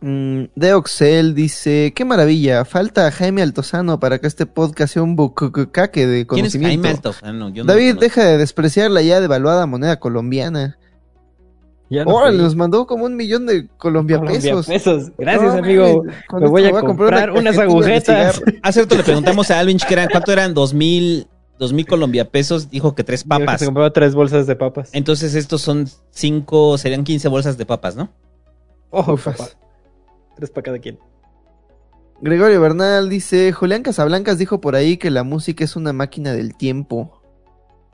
Mm, 0.07 0.49
Deoxel 0.53 1.33
dice, 1.33 1.91
qué 1.95 2.05
maravilla, 2.05 2.63
falta 2.63 3.09
Jaime 3.09 3.41
Altozano 3.41 3.99
para 3.99 4.19
que 4.19 4.27
este 4.27 4.45
podcast 4.45 4.93
sea 4.93 5.01
un 5.01 5.15
bucaque 5.15 6.05
de 6.05 6.27
¿Quién 6.27 6.45
es 6.45 6.53
conocimiento. 6.53 6.83
Jaime 6.83 6.89
Altozano? 6.89 7.49
Yo 7.49 7.63
no 7.63 7.73
lo 7.73 7.73
David, 7.73 7.95
deja 7.99 8.23
de 8.23 8.37
despreciar 8.37 8.91
la 8.91 9.01
ya 9.01 9.19
devaluada 9.19 9.65
moneda 9.65 9.99
colombiana. 9.99 10.77
Ya 11.89 12.05
no 12.05 12.11
Órale, 12.11 12.37
nos 12.37 12.55
mandó 12.55 12.85
como 12.85 13.05
un 13.05 13.15
millón 13.15 13.47
de 13.47 13.67
Colombia, 13.77 14.19
Colombia 14.19 14.39
pesos. 14.39 14.67
pesos. 14.67 15.11
Gracias, 15.17 15.53
No, 15.53 15.57
amigo. 15.57 16.03
Me 16.33 16.49
voy 16.49 16.65
a 16.65 16.69
una 16.69 16.81
comprar 16.81 17.31
unas 17.31 17.57
agujetas. 17.57 18.43
Hace 18.61 18.81
rato 18.81 18.97
le 18.97 19.03
preguntamos 19.03 19.49
a 19.49 19.57
Alvin 19.59 19.79
que 19.79 19.91
eran, 19.91 20.09
¿cuánto 20.11 20.31
eran? 20.31 20.53
Dos 20.53 20.75
mil, 20.75 21.25
dos 21.57 21.73
mil 21.73 21.87
Colombia 21.87 22.29
pesos. 22.29 22.69
Dijo 22.69 22.93
que 22.93 23.03
tres 23.03 23.23
que 23.23 23.29
papas. 23.29 23.59
Se 23.59 23.65
compraba 23.65 23.91
tres 23.91 24.13
bolsas 24.13 24.45
de 24.45 24.55
papas. 24.55 24.91
Entonces 24.93 25.33
estos 25.33 25.63
son 25.63 25.89
cinco, 26.11 26.77
serían 26.77 27.03
15 27.03 27.27
bolsas 27.27 27.57
de 27.57 27.65
papas, 27.65 27.95
¿no? 27.95 28.11
Ojo, 28.91 29.17
papá. 29.17 29.49
Tres 30.35 30.49
para 30.49 30.63
cada 30.63 30.79
quien. 30.79 30.99
Gregorio 32.21 32.61
Bernal 32.61 33.09
dice, 33.09 33.51
Julián 33.51 33.83
Casablancas 33.83 34.37
dijo 34.37 34.61
por 34.61 34.75
ahí 34.75 34.97
que 34.97 35.11
la 35.11 35.23
música 35.23 35.63
es 35.63 35.75
una 35.75 35.93
máquina 35.93 36.33
del 36.33 36.55
tiempo. 36.55 37.21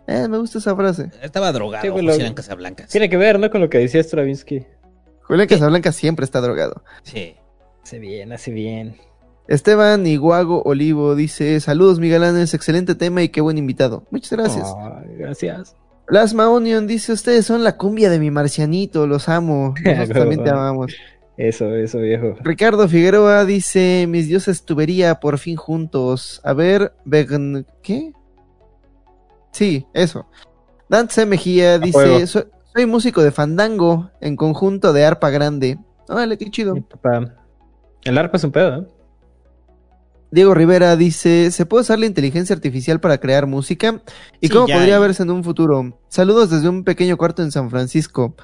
Eh, 0.08 0.28
me 0.28 0.38
gusta 0.38 0.60
esa 0.60 0.76
frase. 0.76 1.10
Estaba 1.22 1.52
drogado, 1.52 1.84
Sí, 1.84 2.22
Eran 2.22 2.34
Casablancas. 2.34 2.90
Tiene 2.90 3.10
que 3.10 3.18
ver, 3.18 3.40
¿no? 3.40 3.50
Con 3.50 3.62
lo 3.62 3.70
que 3.70 3.80
decía 3.80 4.02
Stravinsky. 4.02 4.66
Julián 5.24 5.48
Casablancas 5.48 5.96
siempre 5.96 6.26
está 6.26 6.42
drogado. 6.42 6.84
Sí. 7.04 7.36
Hace 7.84 8.00
bien, 8.00 8.32
hace 8.32 8.52
bien. 8.52 8.98
Esteban 9.48 10.06
Iguago 10.06 10.62
Olivo 10.64 11.16
dice, 11.16 11.60
saludos 11.60 12.00
Miguelanes, 12.00 12.54
excelente 12.54 12.96
tema 12.96 13.24
y 13.24 13.30
qué 13.30 13.42
buen 13.42 13.58
invitado. 13.58 14.06
Muchas 14.12 14.32
gracias. 14.32 14.74
Gracias. 15.18 15.76
Plasma 16.06 16.50
Onion 16.50 16.88
dice, 16.88 17.14
ustedes 17.14 17.46
son 17.46 17.64
la 17.64 17.78
cumbia 17.78 18.10
de 18.10 18.20
mi 18.20 18.32
marcianito, 18.32 19.08
los 19.08 19.30
amo. 19.30 19.74
Nosotros 19.84 20.10
también 20.10 20.44
te 20.44 20.50
amamos. 20.50 20.94
Eso, 21.44 21.74
eso, 21.76 21.98
viejo. 21.98 22.36
Ricardo 22.44 22.88
Figueroa 22.88 23.46
dice, 23.46 24.06
mis 24.08 24.28
dioses 24.28 24.64
tubería 24.64 25.16
por 25.20 25.40
fin 25.40 25.56
juntos. 25.56 26.40
A 26.44 26.54
ver, 26.54 26.94
vegan... 27.04 27.66
¿qué? 27.82 28.12
Sí, 29.52 29.88
eso. 29.94 30.28
Dante 30.88 31.26
Mejía 31.26 31.80
dice. 31.80 32.28
"Soy- 32.28 32.46
soy 32.74 32.86
músico 32.86 33.24
de 33.24 33.32
fandango 33.32 34.12
en 34.22 34.36
conjunto 34.36 34.94
de 34.94 35.04
arpa 35.04 35.32
grande. 35.32 35.80
Órale, 36.08 36.38
qué 36.38 36.50
chido. 36.52 36.76
El 38.04 38.18
arpa 38.20 38.38
es 38.38 38.44
un 38.44 38.52
pedo, 38.52 38.76
¿eh? 38.84 38.88
Diego 40.30 40.54
Rivera 40.54 40.96
dice, 40.96 41.50
¿se 41.52 41.66
puede 41.66 41.82
usar 41.82 42.00
la 42.00 42.06
inteligencia 42.06 42.56
artificial 42.56 43.02
para 43.02 43.18
crear 43.18 43.48
música? 43.48 44.02
¿Y 44.40 44.48
Sí, 44.48 44.54
cómo 44.54 44.68
podría 44.68 44.96
hay. 44.96 45.02
verse 45.02 45.24
en 45.24 45.32
un 45.32 45.44
futuro? 45.44 45.98
Saludos 46.08 46.50
desde 46.52 46.70
un 46.70 46.84
pequeño 46.86 47.18
cuarto 47.18 47.42
en 47.44 47.52
San 47.52 47.70
Francisco. 47.70 48.36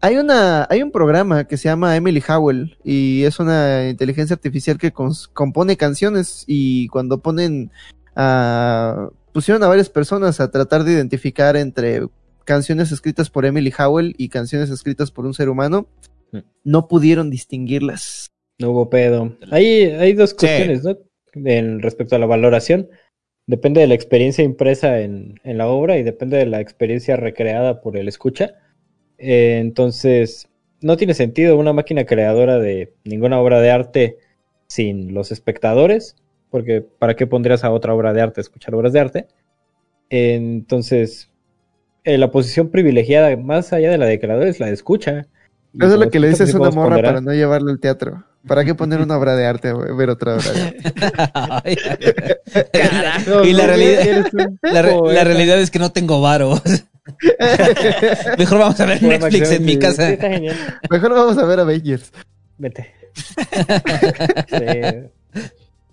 Hay 0.00 0.16
una, 0.16 0.66
hay 0.68 0.82
un 0.82 0.90
programa 0.90 1.44
que 1.44 1.56
se 1.56 1.68
llama 1.68 1.96
Emily 1.96 2.22
Howell 2.28 2.76
y 2.84 3.24
es 3.24 3.40
una 3.40 3.88
inteligencia 3.88 4.34
artificial 4.34 4.78
que 4.78 4.92
compone 4.92 5.76
canciones 5.76 6.44
y 6.46 6.88
cuando 6.88 7.18
ponen 7.18 7.70
a 8.14 9.08
pusieron 9.32 9.62
a 9.64 9.68
varias 9.68 9.90
personas 9.90 10.38
a 10.40 10.50
tratar 10.50 10.84
de 10.84 10.92
identificar 10.92 11.56
entre 11.56 12.06
canciones 12.44 12.92
escritas 12.92 13.30
por 13.30 13.46
Emily 13.46 13.72
Howell 13.76 14.14
y 14.18 14.28
canciones 14.28 14.70
escritas 14.70 15.10
por 15.10 15.26
un 15.26 15.34
ser 15.34 15.48
humano, 15.48 15.88
Mm. 16.34 16.38
no 16.64 16.88
pudieron 16.88 17.30
distinguirlas. 17.30 18.30
No 18.58 18.70
hubo 18.70 18.90
pedo. 18.90 19.36
Hay, 19.50 19.82
hay 19.84 20.12
dos 20.14 20.34
cuestiones, 20.34 20.84
¿no? 20.84 20.96
En 21.34 21.80
respecto 21.80 22.16
a 22.16 22.18
la 22.18 22.26
valoración. 22.26 22.88
Depende 23.46 23.80
de 23.80 23.86
la 23.86 23.94
experiencia 23.94 24.42
impresa 24.42 25.00
en, 25.00 25.40
en 25.44 25.58
la 25.58 25.66
obra 25.68 25.98
y 25.98 26.02
depende 26.02 26.38
de 26.38 26.46
la 26.46 26.60
experiencia 26.60 27.16
recreada 27.16 27.80
por 27.80 27.96
el 27.96 28.08
escucha. 28.08 28.54
Eh, 29.18 29.58
entonces, 29.60 30.48
no 30.80 30.96
tiene 30.96 31.14
sentido 31.14 31.56
una 31.56 31.72
máquina 31.72 32.04
creadora 32.04 32.58
de 32.58 32.92
ninguna 33.04 33.40
obra 33.40 33.60
de 33.60 33.70
arte 33.70 34.18
sin 34.66 35.14
los 35.14 35.32
espectadores, 35.32 36.16
porque 36.50 36.82
¿para 36.82 37.14
qué 37.16 37.26
pondrías 37.26 37.64
a 37.64 37.70
otra 37.70 37.94
obra 37.94 38.12
de 38.12 38.20
arte 38.22 38.40
a 38.40 38.42
escuchar 38.42 38.74
obras 38.74 38.92
de 38.92 39.00
arte? 39.00 39.26
Eh, 40.10 40.34
entonces, 40.34 41.30
eh, 42.04 42.18
la 42.18 42.30
posición 42.30 42.70
privilegiada, 42.70 43.36
más 43.36 43.72
allá 43.72 43.90
de 43.90 43.98
la 43.98 44.06
de 44.06 44.20
creador, 44.20 44.46
es 44.46 44.60
la 44.60 44.66
de 44.66 44.74
escucha. 44.74 45.26
Eso 45.78 45.94
es 45.94 45.98
lo 45.98 46.10
que 46.10 46.20
le 46.20 46.28
dices 46.28 46.54
a 46.54 46.58
una 46.58 46.70
morra 46.70 46.88
ponderar. 46.90 47.14
para 47.14 47.20
no 47.20 47.32
llevarlo 47.32 47.70
al 47.70 47.80
teatro. 47.80 48.24
¿Para 48.46 48.64
qué 48.64 48.74
poner 48.74 49.00
una 49.00 49.16
obra 49.16 49.34
de 49.36 49.46
arte 49.46 49.68
a 49.68 49.74
ver 49.74 50.10
otra 50.10 50.36
obra 50.36 50.52
de 50.52 50.60
arte? 50.60 50.78
Carajo, 52.72 53.44
y 53.44 53.52
la 53.54 53.66
realidad, 53.66 54.26
la, 54.62 54.82
re- 54.82 54.96
la 55.14 55.24
realidad 55.24 55.60
es 55.60 55.70
que 55.70 55.78
no 55.78 55.90
tengo 55.92 56.20
varo. 56.20 56.54
Mejor 58.38 58.58
vamos 58.58 58.80
a 58.80 58.86
ver 58.86 59.02
Netflix 59.02 59.50
en 59.50 59.64
mi 59.64 59.72
sí, 59.72 59.78
casa. 59.78 60.06
sí, 60.06 60.12
está 60.14 60.30
genial. 60.30 60.56
Mejor 60.90 61.10
vamos 61.12 61.38
a 61.38 61.44
ver 61.44 61.60
Avengers. 61.60 62.12
Vete. 62.58 62.92
Sí. 64.48 65.10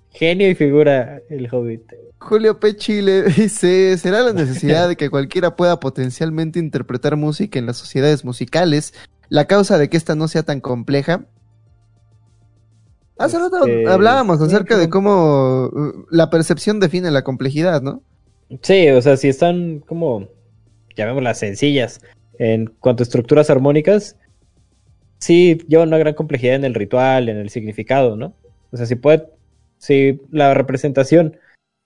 Genio 0.09 0.49
y 0.49 0.55
figura 0.55 1.21
el 1.29 1.47
hobbit. 1.51 1.83
Julio 2.19 2.59
P. 2.59 2.75
Chile 2.75 3.23
dice, 3.23 3.97
¿será 3.97 4.21
la 4.21 4.33
necesidad 4.33 4.87
de 4.87 4.95
que 4.95 5.09
cualquiera 5.09 5.55
pueda 5.55 5.79
potencialmente 5.79 6.59
interpretar 6.59 7.15
música 7.15 7.57
en 7.57 7.65
las 7.65 7.77
sociedades 7.77 8.23
musicales 8.23 8.93
la 9.29 9.45
causa 9.45 9.77
de 9.77 9.89
que 9.89 9.97
esta 9.97 10.15
no 10.15 10.27
sea 10.27 10.43
tan 10.43 10.61
compleja? 10.61 11.25
Hace 13.17 13.39
rato 13.39 13.65
Este, 13.65 13.87
hablábamos 13.87 14.41
acerca 14.41 14.77
de 14.77 14.89
cómo 14.89 15.67
uh, 15.67 16.05
la 16.09 16.29
percepción 16.29 16.79
define 16.79 17.11
la 17.11 17.23
complejidad, 17.23 17.81
¿no? 17.81 18.01
Sí, 18.61 18.89
o 18.89 19.01
sea, 19.01 19.15
si 19.15 19.29
están 19.29 19.79
como, 19.79 20.27
llamémoslas 20.95 21.39
sencillas, 21.39 22.01
en 22.39 22.67
cuanto 22.79 23.03
a 23.03 23.05
estructuras 23.05 23.49
armónicas, 23.49 24.17
sí 25.19 25.59
llevan 25.67 25.89
una 25.89 25.97
gran 25.97 26.13
complejidad 26.13 26.55
en 26.55 26.65
el 26.65 26.73
ritual, 26.73 27.29
en 27.29 27.37
el 27.37 27.49
significado, 27.49 28.15
¿no? 28.15 28.33
O 28.71 28.77
sea, 28.77 28.85
si 28.85 28.95
puede, 28.95 29.27
si 29.77 30.19
la 30.31 30.53
representación 30.53 31.37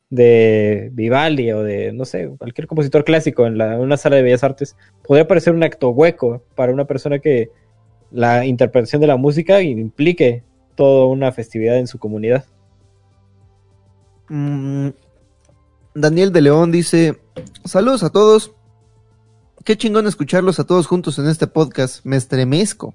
de 0.09 0.89
Vivaldi 0.93 1.51
o 1.51 1.63
de, 1.63 1.91
no 1.91 2.05
sé, 2.05 2.29
cualquier 2.37 2.67
compositor 2.67 3.03
clásico 3.03 3.45
en 3.45 3.61
una 3.61 3.97
sala 3.97 4.15
de 4.15 4.23
bellas 4.23 4.43
artes, 4.43 4.77
podría 5.05 5.27
parecer 5.27 5.53
un 5.53 5.63
acto 5.63 5.89
hueco 5.89 6.43
para 6.55 6.71
una 6.71 6.85
persona 6.85 7.19
que 7.19 7.49
la 8.11 8.45
interpretación 8.45 9.01
de 9.01 9.07
la 9.07 9.17
música 9.17 9.61
implique 9.61 10.43
toda 10.75 11.07
una 11.07 11.31
festividad 11.31 11.77
en 11.77 11.87
su 11.87 11.99
comunidad. 11.99 12.45
Mm, 14.29 14.89
Daniel 15.93 16.31
de 16.31 16.41
León 16.41 16.71
dice, 16.71 17.17
saludos 17.63 18.03
a 18.03 18.09
todos. 18.09 18.55
Qué 19.65 19.75
chingón 19.77 20.07
escucharlos 20.07 20.59
a 20.59 20.63
todos 20.63 20.87
juntos 20.87 21.19
en 21.19 21.27
este 21.27 21.47
podcast. 21.47 22.05
Me 22.05 22.15
estremezco. 22.15 22.93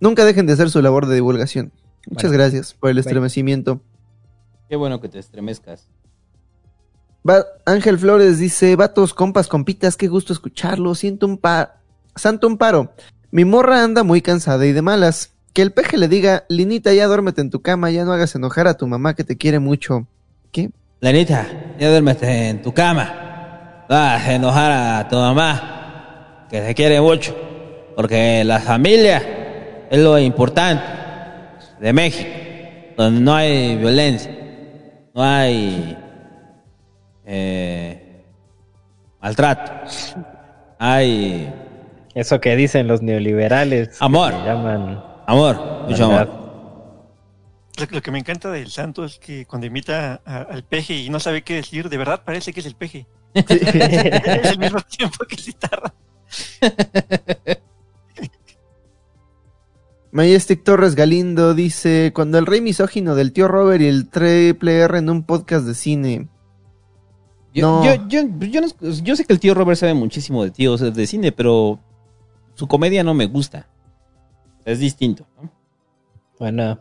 Nunca 0.00 0.24
dejen 0.24 0.46
de 0.46 0.54
hacer 0.54 0.70
su 0.70 0.80
labor 0.82 1.06
de 1.06 1.14
divulgación. 1.14 1.70
Muchas 2.08 2.32
gracias 2.32 2.74
por 2.74 2.90
el 2.90 2.98
estremecimiento. 2.98 3.80
Qué 4.68 4.76
bueno 4.76 5.00
que 5.00 5.08
te 5.08 5.18
estremezcas. 5.18 5.86
Va- 7.28 7.44
Ángel 7.66 7.98
Flores 7.98 8.38
dice, 8.38 8.74
vatos, 8.76 9.12
compas, 9.12 9.48
compitas, 9.48 9.96
qué 9.96 10.08
gusto 10.08 10.32
escucharlo. 10.32 10.94
Siento 10.94 11.26
un 11.26 11.36
pa... 11.38 11.76
Santo 12.16 12.46
un 12.46 12.56
paro. 12.56 12.92
Mi 13.30 13.44
morra 13.44 13.84
anda 13.84 14.02
muy 14.02 14.22
cansada 14.22 14.64
y 14.66 14.72
de 14.72 14.80
malas. 14.82 15.32
Que 15.52 15.62
el 15.62 15.72
peje 15.72 15.98
le 15.98 16.08
diga, 16.08 16.44
Linita, 16.48 16.92
ya 16.94 17.06
duérmete 17.06 17.42
en 17.42 17.50
tu 17.50 17.60
cama, 17.60 17.90
ya 17.90 18.04
no 18.04 18.12
hagas 18.12 18.34
enojar 18.34 18.66
a 18.66 18.74
tu 18.78 18.86
mamá 18.86 19.14
que 19.14 19.24
te 19.24 19.36
quiere 19.36 19.58
mucho. 19.58 20.06
¿Qué? 20.52 20.70
Lenita, 21.00 21.46
ya 21.78 21.90
duérmete 21.90 22.48
en 22.48 22.62
tu 22.62 22.72
cama. 22.72 23.84
Vas 23.88 24.22
a 24.26 24.34
enojar 24.34 24.72
a 24.72 25.08
tu 25.08 25.16
mamá, 25.16 25.77
que 26.50 26.60
te 26.60 26.74
quiere 26.74 27.00
mucho. 27.00 27.34
Porque 27.96 28.44
la 28.44 28.60
familia 28.60 29.86
es 29.90 29.98
lo 29.98 30.18
importante 30.18 30.84
de 31.80 31.92
México, 31.92 32.30
donde 32.96 33.20
no 33.20 33.34
hay 33.34 33.76
violencia, 33.76 34.30
no 35.14 35.22
hay 35.22 35.96
eh, 37.24 38.22
maltrato, 39.20 39.72
hay 40.78 41.52
Eso 42.14 42.40
que 42.40 42.56
dicen 42.56 42.86
los 42.86 43.02
neoliberales. 43.02 44.00
Amor. 44.00 44.32
llaman 44.44 45.02
amor, 45.26 45.84
mucho 45.88 46.04
amor. 46.04 46.28
Lo, 47.78 47.86
lo 47.90 48.02
que 48.02 48.10
me 48.10 48.18
encanta 48.18 48.50
del 48.50 48.70
santo 48.70 49.04
es 49.04 49.18
que 49.18 49.44
cuando 49.46 49.66
imita 49.66 50.20
a- 50.24 50.42
al 50.42 50.64
peje 50.64 50.94
y 50.94 51.10
no 51.10 51.20
sabe 51.20 51.42
qué 51.42 51.54
decir, 51.56 51.88
de 51.88 51.96
verdad 51.98 52.22
parece 52.24 52.52
que 52.52 52.60
es 52.60 52.66
el 52.66 52.74
peje. 52.76 53.06
es 53.34 53.50
el 54.52 54.58
mismo 54.58 54.80
tiempo 54.82 55.24
que 55.28 55.36
citarra. 55.36 55.92
Majestic 60.10 60.64
Torres 60.64 60.94
Galindo 60.94 61.52
dice, 61.54 62.12
cuando 62.14 62.38
el 62.38 62.46
rey 62.46 62.60
misógino 62.62 63.14
del 63.14 63.32
tío 63.32 63.46
Robert 63.46 63.82
y 63.82 63.86
el 63.86 64.08
triple 64.08 64.78
R 64.80 64.98
en 64.98 65.10
un 65.10 65.22
podcast 65.22 65.66
de 65.66 65.74
cine. 65.74 66.28
Yo, 67.52 67.82
No. 67.82 67.84
yo, 67.84 68.08
yo, 68.08 68.22
yo 68.46 68.60
no- 68.62 68.68
yo 69.02 69.16
sé 69.16 69.24
que 69.24 69.32
el 69.32 69.40
tío 69.40 69.54
Robert 69.54 69.78
sabe 69.78 69.94
muchísimo 69.94 70.42
de 70.44 70.50
tíos 70.50 70.80
de 70.80 71.06
cine, 71.06 71.30
pero 71.32 71.78
su 72.54 72.66
comedia 72.66 73.04
no 73.04 73.12
me 73.14 73.26
gusta. 73.26 73.68
Es 74.64 74.78
distinto. 74.80 75.26
¿no? 75.40 75.50
Bueno, 76.38 76.78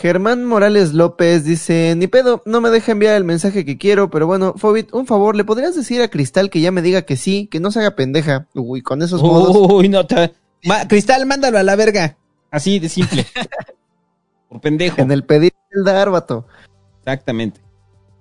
Germán 0.00 0.44
Morales 0.44 0.92
López 0.94 1.44
dice, 1.44 1.94
ni 1.96 2.06
pedo, 2.06 2.42
no 2.46 2.60
me 2.60 2.70
deja 2.70 2.92
enviar 2.92 3.16
el 3.16 3.24
mensaje 3.24 3.64
que 3.64 3.78
quiero, 3.78 4.10
pero 4.10 4.26
bueno, 4.26 4.54
Fobit, 4.56 4.92
un 4.94 5.06
favor, 5.06 5.34
¿le 5.36 5.44
podrías 5.44 5.74
decir 5.74 6.02
a 6.02 6.08
Cristal 6.08 6.50
que 6.50 6.60
ya 6.60 6.70
me 6.70 6.82
diga 6.82 7.02
que 7.02 7.16
sí, 7.16 7.48
que 7.50 7.60
no 7.60 7.70
se 7.70 7.80
haga 7.80 7.96
pendeja? 7.96 8.46
Uy, 8.54 8.82
con 8.82 9.02
esos 9.02 9.22
modos. 9.22 9.56
Uy, 9.72 9.88
no 9.88 10.06
te... 10.06 10.32
Ma- 10.64 10.86
Cristal, 10.86 11.26
mándalo 11.26 11.58
a 11.58 11.62
la 11.62 11.76
verga. 11.76 12.16
Así 12.50 12.78
de 12.78 12.88
simple. 12.88 13.26
Por 14.48 14.60
pendejo. 14.60 15.00
En 15.00 15.10
el 15.10 15.24
pedir 15.24 15.52
el 15.70 15.84
dar, 15.84 16.10
vato. 16.10 16.46
Exactamente. 17.00 17.60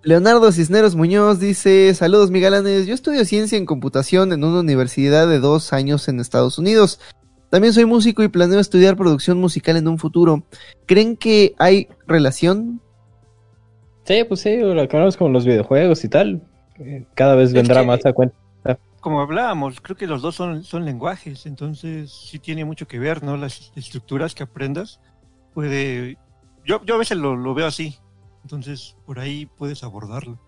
Leonardo 0.04 0.52
Cisneros 0.52 0.96
Muñoz 0.96 1.40
dice, 1.40 1.94
saludos 1.96 2.30
mi 2.30 2.40
galanes, 2.40 2.86
yo 2.86 2.94
estudio 2.94 3.26
ciencia 3.26 3.58
en 3.58 3.66
computación 3.66 4.34
en 4.34 4.44
una 4.44 4.60
universidad 4.60 5.28
de 5.28 5.40
dos 5.40 5.74
años 5.74 6.08
en 6.08 6.20
Estados 6.20 6.60
Unidos. 6.60 7.00
También 7.50 7.74
soy 7.74 7.86
músico 7.86 8.24
y 8.24 8.28
planeo 8.28 8.60
estudiar 8.60 8.96
producción 8.98 9.40
musical 9.40 9.78
en 9.78 9.88
un 9.88 9.98
futuro. 9.98 10.44
¿Creen 10.86 11.16
que 11.16 11.54
hay 11.58 11.88
relación? 12.08 12.82
sí, 14.04 14.24
pues 14.24 14.42
sí, 14.42 14.58
lo 14.58 14.76
que 14.88 14.96
hablamos 14.96 15.18
con 15.18 15.34
los 15.34 15.46
videojuegos 15.46 16.04
y 16.04 16.10
tal. 16.10 16.42
eh, 16.80 17.06
Cada 17.16 17.36
vez 17.36 17.54
vendrá 17.54 17.82
que- 17.82 17.88
más 17.88 18.06
a 18.06 18.14
cuenta. 18.14 18.36
Como 19.00 19.22
hablábamos, 19.22 19.82
creo 19.82 19.96
que 19.96 20.08
los 20.08 20.24
dos 20.24 20.34
son, 20.36 20.64
son 20.64 20.84
lenguajes, 20.84 21.46
entonces 21.46 22.12
sí 22.12 22.40
tiene 22.40 22.66
mucho 22.66 22.88
que 22.88 22.98
ver, 22.98 23.24
¿no? 23.24 23.38
Las 23.38 23.72
estructuras 23.76 24.34
que 24.34 24.42
aprendas 24.44 25.00
puede... 25.54 26.18
Yo, 26.66 26.84
yo 26.84 26.96
a 26.96 26.98
veces 26.98 27.16
lo, 27.20 27.36
lo 27.36 27.54
veo 27.54 27.68
así, 27.68 27.98
entonces 28.42 28.98
por 29.06 29.20
ahí 29.20 29.46
puedes 29.46 29.84
abordarlo. 29.84 30.40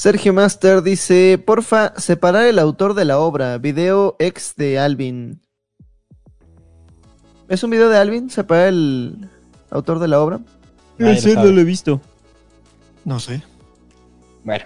Sergio 0.00 0.32
Master 0.32 0.80
dice, 0.80 1.36
porfa, 1.36 1.92
separar 1.98 2.46
el 2.46 2.58
autor 2.58 2.94
de 2.94 3.04
la 3.04 3.18
obra, 3.18 3.58
video 3.58 4.16
ex 4.18 4.56
de 4.56 4.78
Alvin. 4.78 5.42
¿Es 7.50 7.62
un 7.64 7.68
video 7.68 7.90
de 7.90 7.98
Alvin? 7.98 8.30
¿Separar 8.30 8.68
el 8.68 9.28
autor 9.68 9.98
de 9.98 10.08
la 10.08 10.22
obra? 10.22 10.40
Nadie 10.96 11.16
lo 11.16 11.20
sabe. 11.20 11.52
lo 11.52 11.60
he 11.60 11.64
visto. 11.64 12.00
No 13.04 13.20
sé. 13.20 13.42
Bueno, 14.42 14.64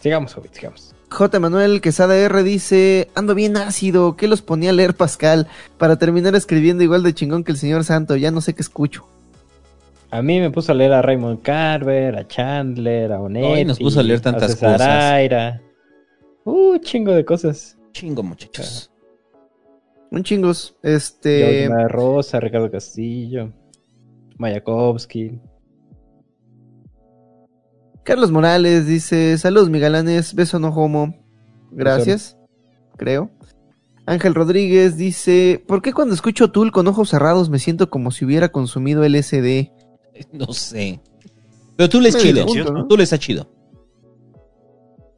sigamos, 0.00 0.34
Hobbit, 0.34 0.54
sigamos. 0.54 0.94
J. 1.10 1.40
Manuel 1.40 1.82
Quesada 1.82 2.16
R 2.16 2.42
dice, 2.42 3.10
ando 3.14 3.34
bien 3.34 3.58
ácido, 3.58 4.16
¿qué 4.16 4.28
los 4.28 4.40
ponía 4.40 4.70
a 4.70 4.72
leer 4.72 4.94
Pascal? 4.94 5.46
Para 5.76 5.96
terminar 5.96 6.34
escribiendo 6.34 6.82
igual 6.82 7.02
de 7.02 7.12
chingón 7.12 7.44
que 7.44 7.52
el 7.52 7.58
señor 7.58 7.84
Santo, 7.84 8.16
ya 8.16 8.30
no 8.30 8.40
sé 8.40 8.54
qué 8.54 8.62
escucho. 8.62 9.06
A 10.12 10.22
mí 10.22 10.40
me 10.40 10.50
puso 10.50 10.72
a 10.72 10.74
leer 10.74 10.92
a 10.92 11.02
Raymond 11.02 11.40
Carver, 11.42 12.16
a 12.16 12.26
Chandler, 12.26 13.12
a 13.12 13.20
Onetti. 13.20 13.64
Nos 13.64 13.78
puso 13.78 14.00
a 14.00 14.02
leer 14.02 14.20
tantas 14.20 14.52
César 14.52 14.72
cosas. 14.72 14.88
Aira. 14.88 15.62
Uh, 16.44 16.78
chingo 16.78 17.12
de 17.12 17.24
cosas. 17.24 17.78
Chingo, 17.92 18.22
muchachos. 18.22 18.90
Un 20.10 20.24
chingos. 20.24 20.76
Este... 20.82 21.66
George 21.68 21.88
Rosa, 21.88 22.40
Ricardo 22.40 22.70
Castillo, 22.70 23.52
Mayakovsky. 24.38 25.38
Carlos 28.02 28.32
Morales 28.32 28.86
dice, 28.86 29.38
saludos 29.38 29.70
mi 29.70 29.78
galanes, 29.78 30.34
beso 30.34 30.58
no 30.58 30.70
homo. 30.70 31.14
Gracias, 31.70 32.36
creo. 32.96 33.30
Ángel 34.06 34.34
Rodríguez 34.34 34.96
dice, 34.96 35.62
¿por 35.68 35.82
qué 35.82 35.92
cuando 35.92 36.14
escucho 36.14 36.50
Tool 36.50 36.72
con 36.72 36.88
ojos 36.88 37.10
cerrados 37.10 37.50
me 37.50 37.60
siento 37.60 37.90
como 37.90 38.10
si 38.10 38.24
hubiera 38.24 38.48
consumido 38.48 39.04
LSD? 39.04 39.70
No 40.32 40.52
sé. 40.52 41.00
Pero 41.76 41.88
tú 41.88 42.00
le 42.00 42.10
es 42.10 42.14
Me 42.16 42.20
chido. 42.20 42.46
pregunto, 42.46 42.72
¿no? 42.72 42.86
Tú 42.86 42.96
le 42.96 43.04
está 43.04 43.18
chido. 43.18 43.48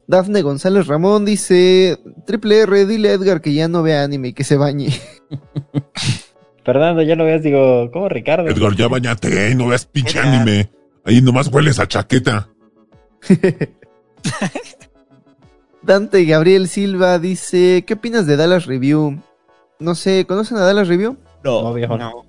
Dafne 0.07 0.41
González 0.41 0.87
Ramón 0.87 1.25
dice, 1.25 1.97
Triple 2.25 2.59
R, 2.61 2.85
dile 2.85 3.09
a 3.09 3.13
Edgar 3.13 3.41
que 3.41 3.53
ya 3.53 3.67
no 3.67 3.83
vea 3.83 4.03
anime 4.03 4.29
y 4.29 4.33
que 4.33 4.43
se 4.43 4.57
bañe. 4.57 4.89
Fernando, 6.65 7.01
ya 7.01 7.15
lo 7.15 7.25
veas, 7.25 7.41
digo, 7.41 7.89
¿cómo 7.91 8.09
Ricardo? 8.09 8.47
Edgar, 8.47 8.75
ya 8.75 8.87
bañate, 8.87 9.53
no 9.55 9.67
veas 9.67 9.85
pinche 9.85 10.19
anime. 10.19 10.69
Ahí 11.05 11.21
nomás 11.21 11.47
hueles 11.47 11.79
a 11.79 11.87
chaqueta. 11.87 12.49
Dante 15.81 16.23
Gabriel 16.25 16.67
Silva 16.69 17.19
dice, 17.19 17.83
¿qué 17.85 17.95
opinas 17.95 18.25
de 18.25 18.37
Dallas 18.37 18.65
Review? 18.65 19.19
No 19.79 19.95
sé, 19.95 20.25
¿conocen 20.25 20.57
a 20.57 20.61
Dallas 20.61 20.87
Review? 20.87 21.17
No, 21.43 21.73
viejo. 21.73 21.97
No. 21.97 22.23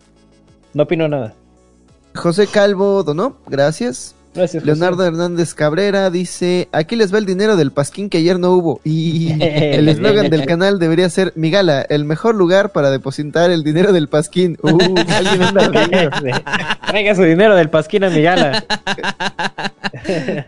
No 0.73 0.83
opino 0.83 1.07
nada. 1.07 1.35
José 2.15 2.47
Calvo 2.47 3.03
donó, 3.03 3.39
gracias. 3.47 4.15
Gracias, 4.35 4.63
José. 4.63 4.67
Leonardo 4.67 5.07
Hernández 5.07 5.55
Cabrera 5.55 6.11
dice, 6.11 6.69
aquí 6.73 6.97
les 6.97 7.15
va 7.15 7.19
el 7.19 7.27
dinero 7.27 7.57
del 7.57 7.71
pasquín 7.71 8.11
que 8.11 8.19
ayer 8.19 8.39
no 8.41 8.51
hubo. 8.51 8.81
Y 8.85 9.31
el 9.41 9.89
eslogan 9.89 10.29
del 10.29 10.45
canal 10.45 10.79
debería 10.79 11.09
ser, 11.09 11.33
Migala, 11.37 11.83
el 11.83 12.05
mejor 12.05 12.35
lugar 12.35 12.73
para 12.73 12.91
depositar 12.91 13.51
el 13.51 13.63
dinero 13.63 13.93
del 13.93 14.09
pasquín. 14.09 14.59
Uh, 14.63 14.71
alguien 15.09 15.43
anda. 15.43 15.71
Traiga 16.87 17.15
su 17.15 17.23
dinero 17.23 17.55
del 17.55 17.71
pasquín 17.71 18.05
a 18.05 18.11
mi 18.11 18.23
gala. 18.23 18.65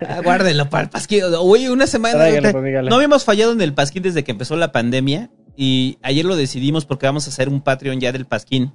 Ah, 0.08 0.20
guárdenlo 0.22 0.68
para 0.68 0.84
el 0.84 0.90
pasquín. 0.90 1.22
Oye, 1.38 1.70
una 1.70 1.86
semana. 1.86 2.28
No 2.82 2.96
habíamos 2.96 3.24
fallado 3.24 3.52
en 3.52 3.60
el 3.60 3.72
pasquín 3.72 4.02
desde 4.02 4.24
que 4.24 4.32
empezó 4.32 4.56
la 4.56 4.72
pandemia. 4.72 5.30
Y 5.56 5.98
ayer 6.02 6.24
lo 6.24 6.36
decidimos 6.36 6.84
porque 6.84 7.06
vamos 7.06 7.26
a 7.26 7.30
hacer 7.30 7.48
un 7.48 7.62
Patreon 7.62 8.00
ya 8.00 8.12
del 8.12 8.26
pasquín. 8.26 8.72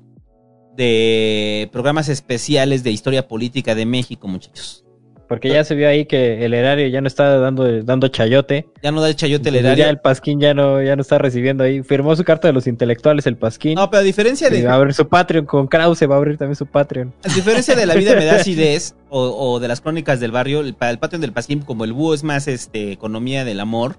De 0.76 1.70
programas 1.72 2.10
especiales 2.10 2.84
de 2.84 2.92
historia 2.92 3.28
política 3.28 3.76
de 3.76 3.86
México, 3.86 4.28
muchachos. 4.28 4.86
Porque 5.28 5.48
ya 5.48 5.64
se 5.64 5.76
vio 5.76 5.88
ahí 5.88 6.06
que 6.08 6.44
el 6.44 6.54
erario 6.54 6.88
ya 6.90 7.00
no 7.00 7.08
está 7.08 7.38
dando, 7.40 7.84
dando 7.84 8.10
chayote. 8.10 8.68
Ya 8.84 8.92
no 8.92 9.00
da 9.00 9.08
el 9.08 9.16
chayote 9.16 9.48
el 9.48 9.56
erario. 9.56 9.86
Ya 9.86 9.90
el 9.90 9.98
Pasquín 10.00 10.42
ya 10.42 10.54
no, 10.54 10.82
ya 10.84 10.98
no 10.98 11.02
está 11.04 11.20
recibiendo 11.20 11.64
ahí. 11.64 11.84
Firmó 11.84 12.14
su 12.18 12.26
carta 12.26 12.50
de 12.50 12.54
los 12.54 12.68
intelectuales 12.68 13.26
el 13.28 13.38
Pasquín. 13.38 13.76
No, 13.76 13.90
pero 13.90 14.02
a 14.02 14.04
diferencia 14.04 14.50
de. 14.50 14.62
va 14.66 14.74
a 14.74 14.76
abrir 14.76 14.94
su 14.94 15.08
Patreon 15.08 15.46
con 15.46 15.68
Krause, 15.68 16.02
va 16.10 16.16
a 16.16 16.18
abrir 16.18 16.38
también 16.38 16.58
su 16.58 16.66
Patreon. 16.66 17.14
A 17.24 17.34
diferencia 17.34 17.76
de 17.76 17.86
la 17.86 17.96
vida 17.96 18.14
me 18.16 18.26
da 18.26 18.36
acidez 18.42 18.96
o, 19.10 19.22
o 19.54 19.60
de 19.62 19.70
las 19.70 19.80
crónicas 19.80 20.20
del 20.20 20.32
barrio, 20.32 20.60
el- 20.60 20.76
el 20.82 21.00
Patreon 21.00 21.22
del 21.22 21.32
Pasquín, 21.32 21.60
como 21.62 21.86
el 21.86 21.94
búho 21.94 22.14
es 22.14 22.24
más 22.26 22.50
este 22.50 22.92
economía 22.92 23.46
del 23.46 23.62
amor, 23.62 23.96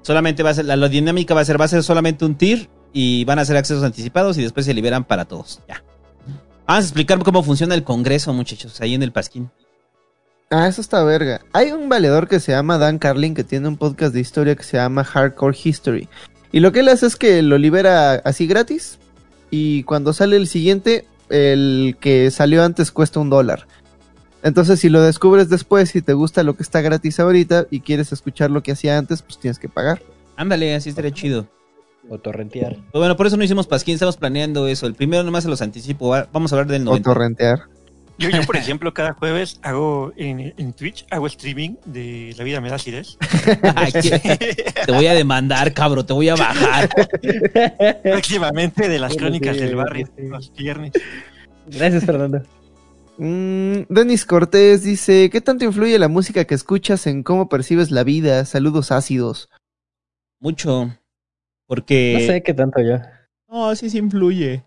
solamente 0.00 0.42
va 0.42 0.50
a 0.50 0.54
ser, 0.54 0.64
la, 0.64 0.76
la 0.76 0.88
dinámica 0.88 1.34
va 1.34 1.42
a 1.42 1.44
ser, 1.44 1.60
va 1.60 1.66
a 1.66 1.68
ser 1.68 1.82
solamente 1.82 2.24
un 2.24 2.36
tier 2.36 2.70
y 2.94 3.26
van 3.26 3.38
a 3.38 3.44
ser 3.44 3.58
accesos 3.58 3.84
anticipados 3.84 4.38
y 4.38 4.42
después 4.42 4.64
se 4.64 4.72
liberan 4.72 5.04
para 5.04 5.26
todos. 5.26 5.60
Ya. 5.68 5.84
Vamos 6.72 6.84
a 6.84 6.88
explicar 6.88 7.18
cómo 7.22 7.42
funciona 7.42 7.74
el 7.74 7.84
Congreso, 7.84 8.32
muchachos, 8.32 8.80
ahí 8.80 8.94
en 8.94 9.02
el 9.02 9.12
Pasquín. 9.12 9.50
Ah, 10.48 10.68
eso 10.68 10.80
está 10.80 11.04
verga. 11.04 11.42
Hay 11.52 11.70
un 11.70 11.90
valedor 11.90 12.28
que 12.28 12.40
se 12.40 12.52
llama 12.52 12.78
Dan 12.78 12.98
Carlin 12.98 13.34
que 13.34 13.44
tiene 13.44 13.68
un 13.68 13.76
podcast 13.76 14.14
de 14.14 14.20
historia 14.20 14.56
que 14.56 14.62
se 14.62 14.78
llama 14.78 15.04
Hardcore 15.04 15.54
History. 15.62 16.08
Y 16.50 16.60
lo 16.60 16.72
que 16.72 16.80
él 16.80 16.88
hace 16.88 17.04
es 17.04 17.16
que 17.16 17.42
lo 17.42 17.58
libera 17.58 18.14
así 18.14 18.46
gratis. 18.46 18.98
Y 19.50 19.82
cuando 19.82 20.14
sale 20.14 20.36
el 20.36 20.48
siguiente, 20.48 21.04
el 21.28 21.98
que 22.00 22.30
salió 22.30 22.64
antes 22.64 22.90
cuesta 22.90 23.20
un 23.20 23.28
dólar. 23.28 23.66
Entonces, 24.42 24.80
si 24.80 24.88
lo 24.88 25.02
descubres 25.02 25.50
después 25.50 25.94
y 25.94 26.00
te 26.00 26.14
gusta 26.14 26.42
lo 26.42 26.56
que 26.56 26.62
está 26.62 26.80
gratis 26.80 27.20
ahorita 27.20 27.66
y 27.70 27.80
quieres 27.80 28.12
escuchar 28.12 28.50
lo 28.50 28.62
que 28.62 28.72
hacía 28.72 28.96
antes, 28.96 29.20
pues 29.20 29.38
tienes 29.38 29.58
que 29.58 29.68
pagar. 29.68 30.00
Ándale, 30.36 30.74
así 30.74 30.88
estaría 30.88 31.12
chido. 31.12 31.46
O 32.12 32.18
torrentear. 32.18 32.74
Pues 32.74 33.00
bueno, 33.00 33.16
por 33.16 33.26
eso 33.26 33.38
no 33.38 33.44
hicimos 33.44 33.66
Pasquín, 33.66 33.94
estamos 33.94 34.18
planeando 34.18 34.68
eso. 34.68 34.86
El 34.86 34.92
primero 34.94 35.22
nomás 35.22 35.44
se 35.44 35.48
los 35.48 35.62
anticipo, 35.62 36.08
va- 36.10 36.28
vamos 36.30 36.52
a 36.52 36.56
hablar 36.56 36.66
del 36.70 36.82
O 36.82 36.90
90. 36.90 37.10
torrentear. 37.10 37.60
Yo, 38.18 38.28
yo, 38.28 38.42
por 38.42 38.56
ejemplo, 38.58 38.92
cada 38.92 39.14
jueves 39.14 39.58
hago 39.62 40.12
en, 40.18 40.52
en 40.58 40.72
Twitch, 40.74 41.06
hago 41.10 41.26
streaming 41.26 41.76
de 41.86 42.34
La 42.36 42.44
vida 42.44 42.60
me 42.60 42.68
da 42.68 42.74
acidez. 42.76 43.16
Te 44.86 44.92
voy 44.92 45.06
a 45.06 45.14
demandar, 45.14 45.72
cabrón, 45.72 46.04
te 46.04 46.12
voy 46.12 46.28
a 46.28 46.34
bajar. 46.36 46.90
Próximamente 48.02 48.90
de 48.90 48.98
las 48.98 49.16
crónicas 49.16 49.56
sí, 49.56 49.62
del 49.62 49.76
barrio, 49.76 50.06
sí. 50.14 50.26
los 50.28 50.52
viernes. 50.52 50.92
Gracias, 51.66 52.04
Fernando. 52.04 52.42
Mm, 53.16 53.84
Denis 53.88 54.26
Cortés 54.26 54.82
dice, 54.82 55.30
¿qué 55.30 55.40
tanto 55.40 55.64
influye 55.64 55.98
la 55.98 56.08
música 56.08 56.44
que 56.44 56.54
escuchas 56.54 57.06
en 57.06 57.22
cómo 57.22 57.48
percibes 57.48 57.90
la 57.90 58.04
vida? 58.04 58.44
Saludos 58.44 58.92
ácidos. 58.92 59.48
Mucho. 60.40 60.92
Porque. 61.72 62.18
No 62.20 62.26
sé 62.26 62.42
qué 62.42 62.52
tanto 62.52 62.82
yo. 62.82 62.98
No, 63.48 63.74
sí, 63.74 63.88
sí 63.88 63.96
influye. 63.96 64.62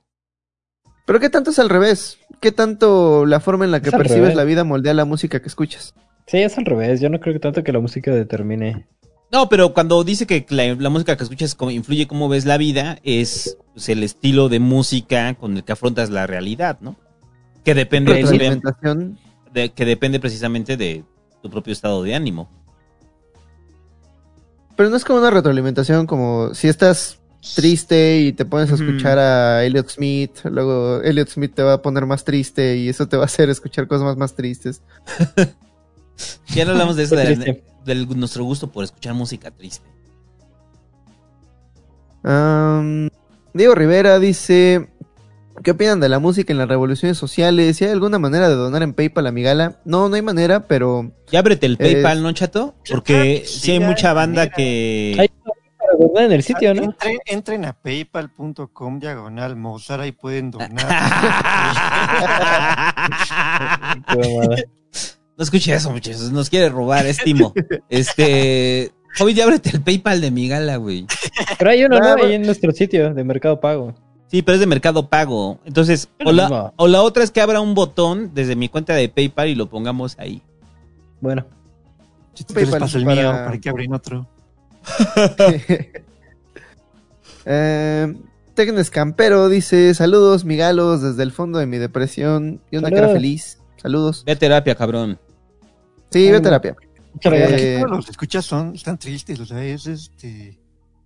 Pero 1.05 1.19
¿qué 1.19 1.29
tanto 1.29 1.51
es 1.51 1.59
al 1.59 1.69
revés? 1.69 2.17
¿Qué 2.41 2.51
tanto 2.51 3.27
la 3.27 3.39
forma 3.39 3.63
en 3.63 3.69
la 3.69 3.79
que 3.79 3.89
Es 3.89 3.95
percibes 3.95 4.21
revés. 4.21 4.35
la 4.35 4.43
vida 4.43 4.63
moldea 4.63 4.95
la 4.95 5.05
música 5.05 5.39
que 5.39 5.47
escuchas? 5.47 5.93
Sí, 6.25 6.39
es 6.39 6.57
al 6.57 6.65
revés. 6.65 7.01
Yo 7.01 7.09
no 7.09 7.19
creo 7.19 7.35
que 7.35 7.39
tanto 7.39 7.63
que 7.63 7.71
la 7.71 7.79
música 7.79 8.09
determine. 8.09 8.87
No, 9.31 9.49
pero 9.49 9.71
cuando 9.75 10.03
dice 10.03 10.25
que 10.25 10.47
la, 10.49 10.73
la 10.73 10.89
música 10.89 11.15
que 11.15 11.21
escuchas 11.23 11.53
como 11.53 11.69
influye 11.69 12.07
cómo 12.07 12.27
ves 12.27 12.45
la 12.45 12.57
vida, 12.57 12.97
es 13.03 13.55
pues, 13.73 13.87
el 13.89 14.01
estilo 14.01 14.49
de 14.49 14.59
música 14.59 15.35
con 15.35 15.57
el 15.57 15.63
que 15.63 15.73
afrontas 15.73 16.09
la 16.09 16.25
realidad, 16.25 16.79
¿no? 16.81 16.95
Que 17.63 17.75
depende, 17.75 18.13
Retroalimentación. 18.13 19.19
de- 19.53 19.69
que 19.69 19.85
depende 19.85 20.19
precisamente 20.19 20.75
de 20.75 21.03
tu 21.43 21.51
propio 21.51 21.71
estado 21.71 22.01
de 22.01 22.15
ánimo. 22.15 22.49
Pero 24.75 24.89
no 24.89 24.95
es 24.95 25.05
como 25.05 25.19
una 25.19 25.29
retroalimentación, 25.29 26.05
como 26.07 26.53
si 26.53 26.67
estás 26.67 27.19
triste 27.53 28.19
y 28.21 28.33
te 28.33 28.45
pones 28.45 28.71
a 28.71 28.75
escuchar 28.75 29.19
a 29.19 29.63
Elliot 29.63 29.89
Smith, 29.89 30.31
luego 30.45 31.01
Elliot 31.01 31.29
Smith 31.29 31.53
te 31.53 31.61
va 31.61 31.73
a 31.73 31.81
poner 31.81 32.05
más 32.05 32.23
triste 32.23 32.77
y 32.77 32.89
eso 32.89 33.07
te 33.07 33.17
va 33.17 33.23
a 33.23 33.25
hacer 33.25 33.49
escuchar 33.49 33.87
cosas 33.87 34.03
más, 34.05 34.17
más 34.17 34.35
tristes. 34.35 34.81
Ya 36.55 36.63
no 36.63 36.71
hablamos 36.71 36.95
de 36.95 37.03
eso, 37.03 37.15
de, 37.17 38.05
nuestro 38.15 38.45
gusto 38.45 38.71
por 38.71 38.85
escuchar 38.85 39.13
música 39.13 39.51
triste. 39.51 39.85
Diego 43.53 43.75
Rivera 43.75 44.17
dice, 44.19 44.89
¿qué 45.65 45.71
opinan 45.71 45.99
de 45.99 46.07
la 46.07 46.19
música 46.19 46.53
en 46.53 46.59
las 46.59 46.69
revoluciones 46.69 47.17
sociales? 47.17 47.75
¿Si 47.75 47.83
hay 47.83 47.91
alguna 47.91 48.19
manera 48.19 48.47
de 48.47 48.55
donar 48.55 48.83
en 48.83 48.93
PayPal 48.93 49.27
a 49.27 49.31
mi 49.31 49.41
gala? 49.41 49.79
No, 49.83 50.07
no 50.07 50.15
hay 50.15 50.21
manera, 50.21 50.67
pero... 50.67 51.11
Ya 51.31 51.39
ábrete 51.39 51.65
el 51.65 51.73
Es- 51.73 51.79
PayPal, 51.93 52.23
¿no, 52.23 52.31
chato? 52.31 52.75
Porque 52.89 53.43
Sí, 53.45 53.59
sí 53.59 53.71
hay 53.71 53.79
mucha 53.81 54.13
banda 54.13 54.43
manera. 54.43 54.55
que... 54.55 55.15
Hay 55.19 55.27
para 55.27 55.97
donar 55.99 56.23
en 56.25 56.31
el 56.31 56.43
sitio, 56.43 56.73
¿no? 56.75 56.83
Entren, 56.83 57.17
entren 57.25 57.65
a 57.65 57.73
paypal.com 57.73 58.99
diagonal 58.99 59.55
Mozart, 59.55 60.03
ahí 60.03 60.11
pueden 60.13 60.51
donar. 60.51 60.71
No 65.37 65.43
escuche 65.43 65.73
eso, 65.73 65.91
muchachos. 65.91 66.31
Nos 66.31 66.49
quiere 66.49 66.69
robar, 66.69 67.05
es 67.05 67.17
Timo. 67.17 67.53
Este. 67.89 68.93
Hobbit, 69.19 69.35
ya 69.35 69.43
ábrete 69.43 69.71
el 69.71 69.81
PayPal 69.81 70.21
de 70.21 70.31
mi 70.31 70.47
gala, 70.47 70.77
güey. 70.77 71.05
Pero 71.57 71.71
hay 71.71 71.83
uno, 71.83 71.99
¿no? 71.99 72.05
Ah. 72.05 72.15
Ahí 72.23 72.35
en 72.35 72.43
nuestro 72.43 72.71
sitio 72.71 73.13
de 73.13 73.23
Mercado 73.25 73.59
Pago. 73.59 73.93
Sí, 74.27 74.41
pero 74.41 74.55
es 74.55 74.59
de 74.59 74.65
mercado 74.65 75.07
pago. 75.09 75.59
Entonces, 75.65 76.09
o 76.25 76.31
la, 76.31 76.43
mismo. 76.49 76.73
o 76.77 76.87
la 76.87 77.01
otra 77.03 77.23
es 77.23 77.31
que 77.31 77.41
abra 77.41 77.61
un 77.61 77.73
botón 77.75 78.31
desde 78.33 78.55
mi 78.55 78.69
cuenta 78.69 78.93
de 78.93 79.07
PayPal 79.09 79.47
y 79.49 79.55
lo 79.55 79.69
pongamos 79.69 80.17
ahí. 80.19 80.41
Bueno, 81.21 81.45
Si 82.33 82.43
te 82.43 82.53
les 82.53 82.63
PayPal 82.63 82.79
paso 82.81 82.97
el 82.97 83.05
para- 83.05 83.15
mío 83.21 83.31
para 83.31 83.57
que 83.59 83.69
abren 83.69 83.93
otro. 83.93 84.27
eh, 87.45 88.13
Tecnes 88.53 88.89
Campero 88.89 89.49
dice, 89.49 89.93
saludos, 89.93 90.45
migalos, 90.45 91.01
desde 91.01 91.23
el 91.23 91.31
fondo 91.31 91.59
de 91.59 91.65
mi 91.65 91.77
depresión 91.77 92.61
y 92.71 92.77
una 92.77 92.89
cara 92.89 93.09
feliz. 93.09 93.59
Saludos. 93.81 94.23
Ve 94.25 94.31
a 94.31 94.35
terapia, 94.37 94.75
cabrón. 94.75 95.19
Sí, 96.09 96.31
ve 96.31 96.37
a 96.37 96.41
terapia. 96.41 96.75
muchas 97.13 97.33
Eh, 97.33 97.83
los 97.87 98.09
escuchas 98.09 98.45
son, 98.45 98.73
están 98.75 98.97
tristes, 98.97 99.39
o 99.39 99.45
sea, 99.45 99.63
es 99.63 99.85
este... 99.87 100.57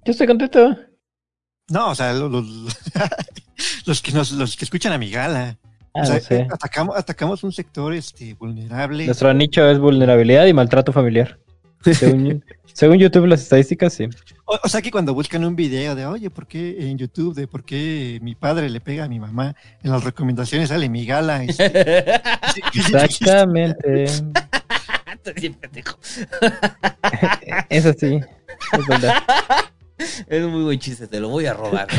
Yo 0.05 0.11
estoy 0.11 0.27
contento. 0.27 0.77
No, 1.69 1.89
o 1.89 1.95
sea, 1.95 2.13
los, 2.13 2.31
los, 2.31 2.45
los 3.85 4.01
que 4.01 4.11
nos, 4.11 4.31
los 4.31 4.55
que 4.55 4.65
escuchan 4.65 4.91
a 4.91 4.97
mi 4.97 5.09
gala. 5.09 5.57
Ah, 5.93 6.01
o 6.01 6.05
sea, 6.05 6.47
atacamos, 6.51 6.95
atacamos 6.97 7.43
un 7.43 7.51
sector 7.51 7.93
este 7.93 8.33
vulnerable. 8.35 9.05
Nuestro 9.05 9.33
nicho 9.33 9.67
es 9.69 9.79
vulnerabilidad 9.79 10.45
y 10.45 10.53
maltrato 10.53 10.93
familiar. 10.93 11.39
Según, 11.81 12.43
según 12.73 12.97
YouTube, 12.97 13.25
las 13.25 13.41
estadísticas, 13.41 13.93
sí. 13.93 14.07
O, 14.45 14.59
o 14.63 14.69
sea 14.69 14.81
que 14.81 14.91
cuando 14.91 15.13
buscan 15.13 15.45
un 15.45 15.55
video 15.55 15.95
de, 15.95 16.05
oye, 16.05 16.29
¿por 16.29 16.47
qué 16.47 16.89
en 16.89 16.97
YouTube 16.97 17.33
de 17.35 17.47
por 17.47 17.63
qué 17.63 18.19
mi 18.21 18.35
padre 18.35 18.69
le 18.69 18.81
pega 18.81 19.05
a 19.05 19.07
mi 19.07 19.19
mamá? 19.19 19.55
En 19.83 19.91
las 19.91 20.03
recomendaciones 20.03 20.69
sale 20.69 20.89
mi 20.89 21.05
gala. 21.05 21.43
este, 21.43 22.05
Exactamente. 22.75 24.05
Eso 27.69 27.93
sí. 27.97 28.19
Es 28.73 28.87
verdad. 28.87 29.23
Es 30.27 30.43
un 30.43 30.51
muy 30.51 30.63
buen 30.63 30.79
chiste, 30.79 31.07
te 31.07 31.19
lo 31.19 31.29
voy 31.29 31.45
a 31.45 31.53
robar. 31.53 31.87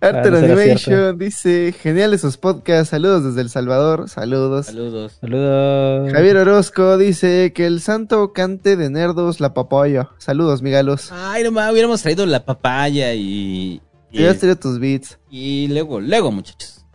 Arter 0.00 0.26
Ah, 0.26 0.30
no 0.30 0.36
Animation 0.38 1.18
dice, 1.18 1.74
geniales 1.76 2.20
sus 2.20 2.36
podcasts, 2.36 2.90
saludos 2.90 3.24
desde 3.24 3.40
El 3.40 3.50
Salvador, 3.50 4.08
saludos. 4.08 4.66
Saludos. 4.66 5.18
Saludos. 5.20 6.12
Javier 6.12 6.36
Orozco 6.36 6.96
dice 6.98 7.52
que 7.52 7.66
el 7.66 7.80
santo 7.80 8.32
cante 8.32 8.76
de 8.76 8.90
nerdos 8.90 9.40
la 9.40 9.54
papaya. 9.54 10.10
Saludos, 10.18 10.62
migalos. 10.62 11.10
Ay, 11.10 11.42
no 11.42 11.50
más, 11.50 11.72
hubiéramos 11.72 12.00
traído 12.00 12.24
la 12.26 12.44
papaya 12.44 13.12
y. 13.14 13.80
Y, 14.12 14.22
Ya 14.22 14.30
has 14.30 14.38
traído 14.38 14.56
tus 14.56 14.78
beats. 14.78 15.18
y 15.30 15.66
luego, 15.68 16.00
luego, 16.00 16.30
muchachos. 16.30 16.86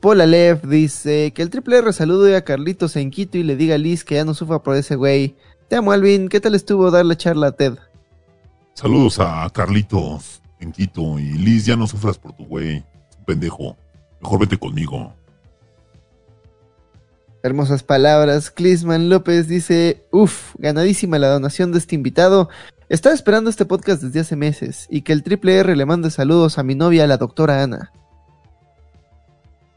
Paul 0.00 0.22
Aleph 0.22 0.64
dice 0.64 1.32
que 1.34 1.42
el 1.42 1.50
triple 1.50 1.76
R 1.78 1.92
salude 1.92 2.34
a 2.34 2.42
Carlitos 2.44 2.96
en 2.96 3.10
Quito 3.10 3.36
y 3.36 3.42
le 3.42 3.56
diga 3.56 3.74
a 3.74 3.78
Liz 3.78 4.04
que 4.04 4.14
ya 4.14 4.24
no 4.24 4.32
sufra 4.32 4.62
por 4.62 4.74
ese 4.74 4.96
güey. 4.96 5.36
Te 5.68 5.76
amo, 5.76 5.92
Alvin. 5.92 6.28
¿Qué 6.30 6.40
tal 6.40 6.54
estuvo 6.54 6.90
darle 6.90 7.14
charla 7.16 7.48
a 7.48 7.52
Ted? 7.52 7.74
Saludos 8.74 9.18
a 9.20 9.48
Carlitos 9.50 10.42
en 10.58 10.72
Quito 10.72 11.18
y 11.18 11.32
Liz, 11.32 11.66
ya 11.66 11.76
no 11.76 11.86
sufras 11.86 12.18
por 12.18 12.32
tu 12.32 12.44
güey. 12.46 12.84
Pendejo. 13.26 13.76
Mejor 14.20 14.40
vete 14.40 14.56
conmigo. 14.56 15.12
Hermosas 17.42 17.82
palabras. 17.82 18.50
Clisman 18.50 19.08
López 19.08 19.48
dice, 19.48 20.06
uff, 20.10 20.54
ganadísima 20.58 21.18
la 21.18 21.28
donación 21.28 21.72
de 21.72 21.78
este 21.78 21.96
invitado. 21.96 22.48
Estaba 22.88 23.14
esperando 23.14 23.50
este 23.50 23.64
podcast 23.64 24.02
desde 24.02 24.20
hace 24.20 24.36
meses 24.36 24.86
y 24.90 25.02
que 25.02 25.12
el 25.12 25.22
triple 25.22 25.56
R 25.56 25.74
le 25.74 25.86
mande 25.86 26.10
saludos 26.10 26.58
a 26.58 26.62
mi 26.62 26.74
novia, 26.74 27.06
la 27.06 27.16
doctora 27.16 27.62
Ana. 27.62 27.92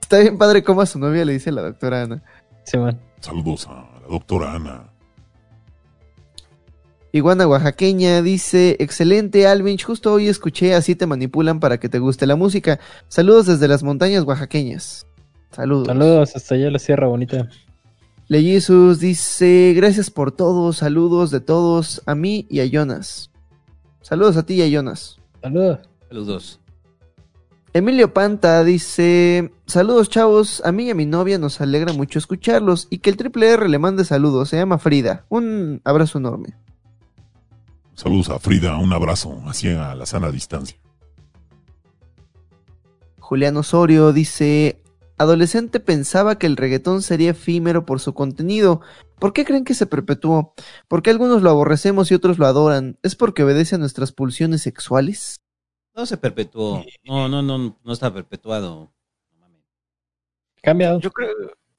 Está 0.02 0.20
bien 0.20 0.38
padre 0.38 0.64
cómo 0.64 0.82
a 0.82 0.86
su 0.86 1.00
novia 1.00 1.26
le 1.26 1.34
dice 1.34 1.52
la 1.52 1.64
doctora 1.64 2.04
Ana. 2.04 2.22
Sí, 2.64 2.78
man. 2.78 3.00
Saludos 3.20 3.68
a 3.68 3.90
la 4.02 4.08
doctora 4.10 4.54
Ana. 4.54 4.95
Iguana 7.16 7.48
Oaxaqueña 7.48 8.22
dice, 8.22 8.76
excelente 8.80 9.48
Alvin, 9.48 9.78
justo 9.78 10.12
hoy 10.12 10.28
escuché 10.28 10.76
Así 10.76 10.96
te 10.96 11.08
manipulan 11.08 11.62
para 11.62 11.80
que 11.80 11.88
te 11.88 12.00
guste 12.00 12.28
la 12.28 12.36
música. 12.36 12.78
Saludos 13.08 13.46
desde 13.46 13.70
las 13.70 13.84
montañas 13.84 14.26
oaxaqueñas. 14.26 15.08
Saludos. 15.50 15.88
Saludos 15.88 16.36
hasta 16.36 16.56
allá 16.56 16.70
la 16.70 16.78
Sierra 16.78 17.08
Bonita. 17.08 17.48
Leyisus 18.28 19.00
dice, 19.00 19.72
gracias 19.78 20.12
por 20.12 20.34
todo, 20.34 20.74
saludos 20.74 21.32
de 21.32 21.40
todos, 21.40 22.02
a 22.06 22.16
mí 22.16 22.48
y 22.50 22.60
a 22.60 22.66
Jonas. 22.66 23.32
Saludos 24.02 24.36
a 24.36 24.46
ti 24.46 24.56
y 24.56 24.64
a 24.64 24.68
Jonas. 24.68 25.18
Saludos. 25.42 25.80
Saludos. 26.10 26.60
Emilio 27.72 28.14
Panta 28.14 28.62
dice, 28.66 29.54
saludos 29.68 30.10
chavos, 30.10 30.62
a 30.66 30.74
mí 30.74 30.88
y 30.88 30.90
a 30.90 30.96
mi 30.96 31.06
novia 31.06 31.40
nos 31.40 31.62
alegra 31.62 31.94
mucho 31.94 32.20
escucharlos 32.20 32.88
y 32.90 32.98
que 32.98 33.10
el 33.10 33.16
triple 33.16 33.52
R 33.52 33.70
le 33.70 33.80
mande 33.80 34.04
saludos, 34.04 34.50
se 34.50 34.58
llama 34.58 34.80
Frida. 34.80 35.26
Un 35.30 35.80
abrazo 35.86 36.18
enorme. 36.18 36.65
Saludos 37.96 38.30
a 38.30 38.40
Frida, 38.40 38.78
un 38.78 38.92
abrazo, 38.92 39.42
así 39.46 39.70
a 39.70 39.96
la 39.96 40.06
sana 40.06 40.30
distancia. 40.30 40.78
Julián 43.20 43.56
Osorio 43.58 44.12
dice, 44.12 44.84
adolescente 45.18 45.80
pensaba 45.80 46.38
que 46.38 46.46
el 46.46 46.58
reggaetón 46.58 47.02
sería 47.02 47.32
efímero 47.32 47.86
por 47.86 48.02
su 48.02 48.14
contenido. 48.14 48.82
¿Por 49.18 49.32
qué 49.32 49.46
creen 49.46 49.64
que 49.64 49.74
se 49.74 49.86
perpetuó? 49.86 50.54
¿Por 50.90 51.02
qué 51.02 51.10
algunos 51.10 51.42
lo 51.42 51.50
aborrecemos 51.50 52.12
y 52.12 52.16
otros 52.16 52.38
lo 52.38 52.46
adoran? 52.46 53.00
¿Es 53.02 53.16
porque 53.16 53.44
obedece 53.44 53.76
a 53.76 53.80
nuestras 53.80 54.12
pulsiones 54.12 54.62
sexuales? 54.62 55.38
No 55.96 56.06
se 56.06 56.18
perpetuó. 56.18 56.84
No, 57.06 57.30
no, 57.30 57.42
no, 57.42 57.80
no 57.82 57.94
está 57.94 58.14
perpetuado. 58.14 58.92
Cambiado. 60.62 61.00
Yo 61.00 61.12
creo, 61.12 61.30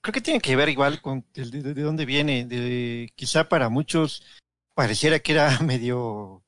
creo 0.01 0.13
que 0.13 0.21
tiene 0.23 0.41
que 0.41 0.57
ver 0.57 0.71
igual 0.71 1.03
con 1.03 1.27
el 1.35 1.51
de, 1.51 1.75
de 1.75 1.83
dónde 1.83 2.07
viene. 2.07 2.47
De, 2.47 3.13
quizá 3.15 3.49
para 3.49 3.69
muchos 3.69 4.23
pareciera 4.77 5.19
que 5.21 5.33
era 5.33 5.59
medio 5.65 6.45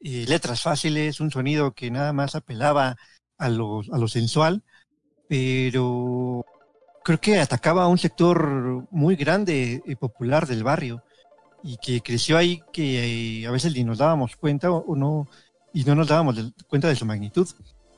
eh, 0.00 0.26
letras 0.28 0.62
fáciles, 0.62 1.20
un 1.20 1.32
sonido 1.32 1.72
que 1.72 1.90
nada 1.90 2.12
más 2.12 2.36
apelaba 2.36 2.96
a 3.38 3.48
lo, 3.48 3.80
a 3.90 3.98
lo 3.98 4.06
sensual, 4.06 4.62
pero 5.26 6.44
creo 7.02 7.18
que 7.18 7.40
atacaba 7.40 7.84
a 7.84 7.88
un 7.88 7.98
sector 7.98 8.86
muy 8.90 9.16
grande 9.16 9.82
y 9.84 9.94
popular 9.96 10.46
del 10.46 10.62
barrio 10.62 11.02
y 11.64 11.78
que 11.78 12.02
creció 12.02 12.36
ahí 12.36 12.60
que 12.72 13.40
eh, 13.40 13.46
a 13.46 13.50
veces 13.50 13.74
ni 13.74 13.84
nos 13.84 13.98
dábamos 13.98 14.36
cuenta 14.36 14.70
o, 14.70 14.94
no 14.94 15.28
y 15.72 15.84
no 15.84 15.94
nos 15.94 16.08
dábamos 16.08 16.36
cuenta 16.68 16.88
de 16.88 16.96
su 16.96 17.06
magnitud. 17.06 17.48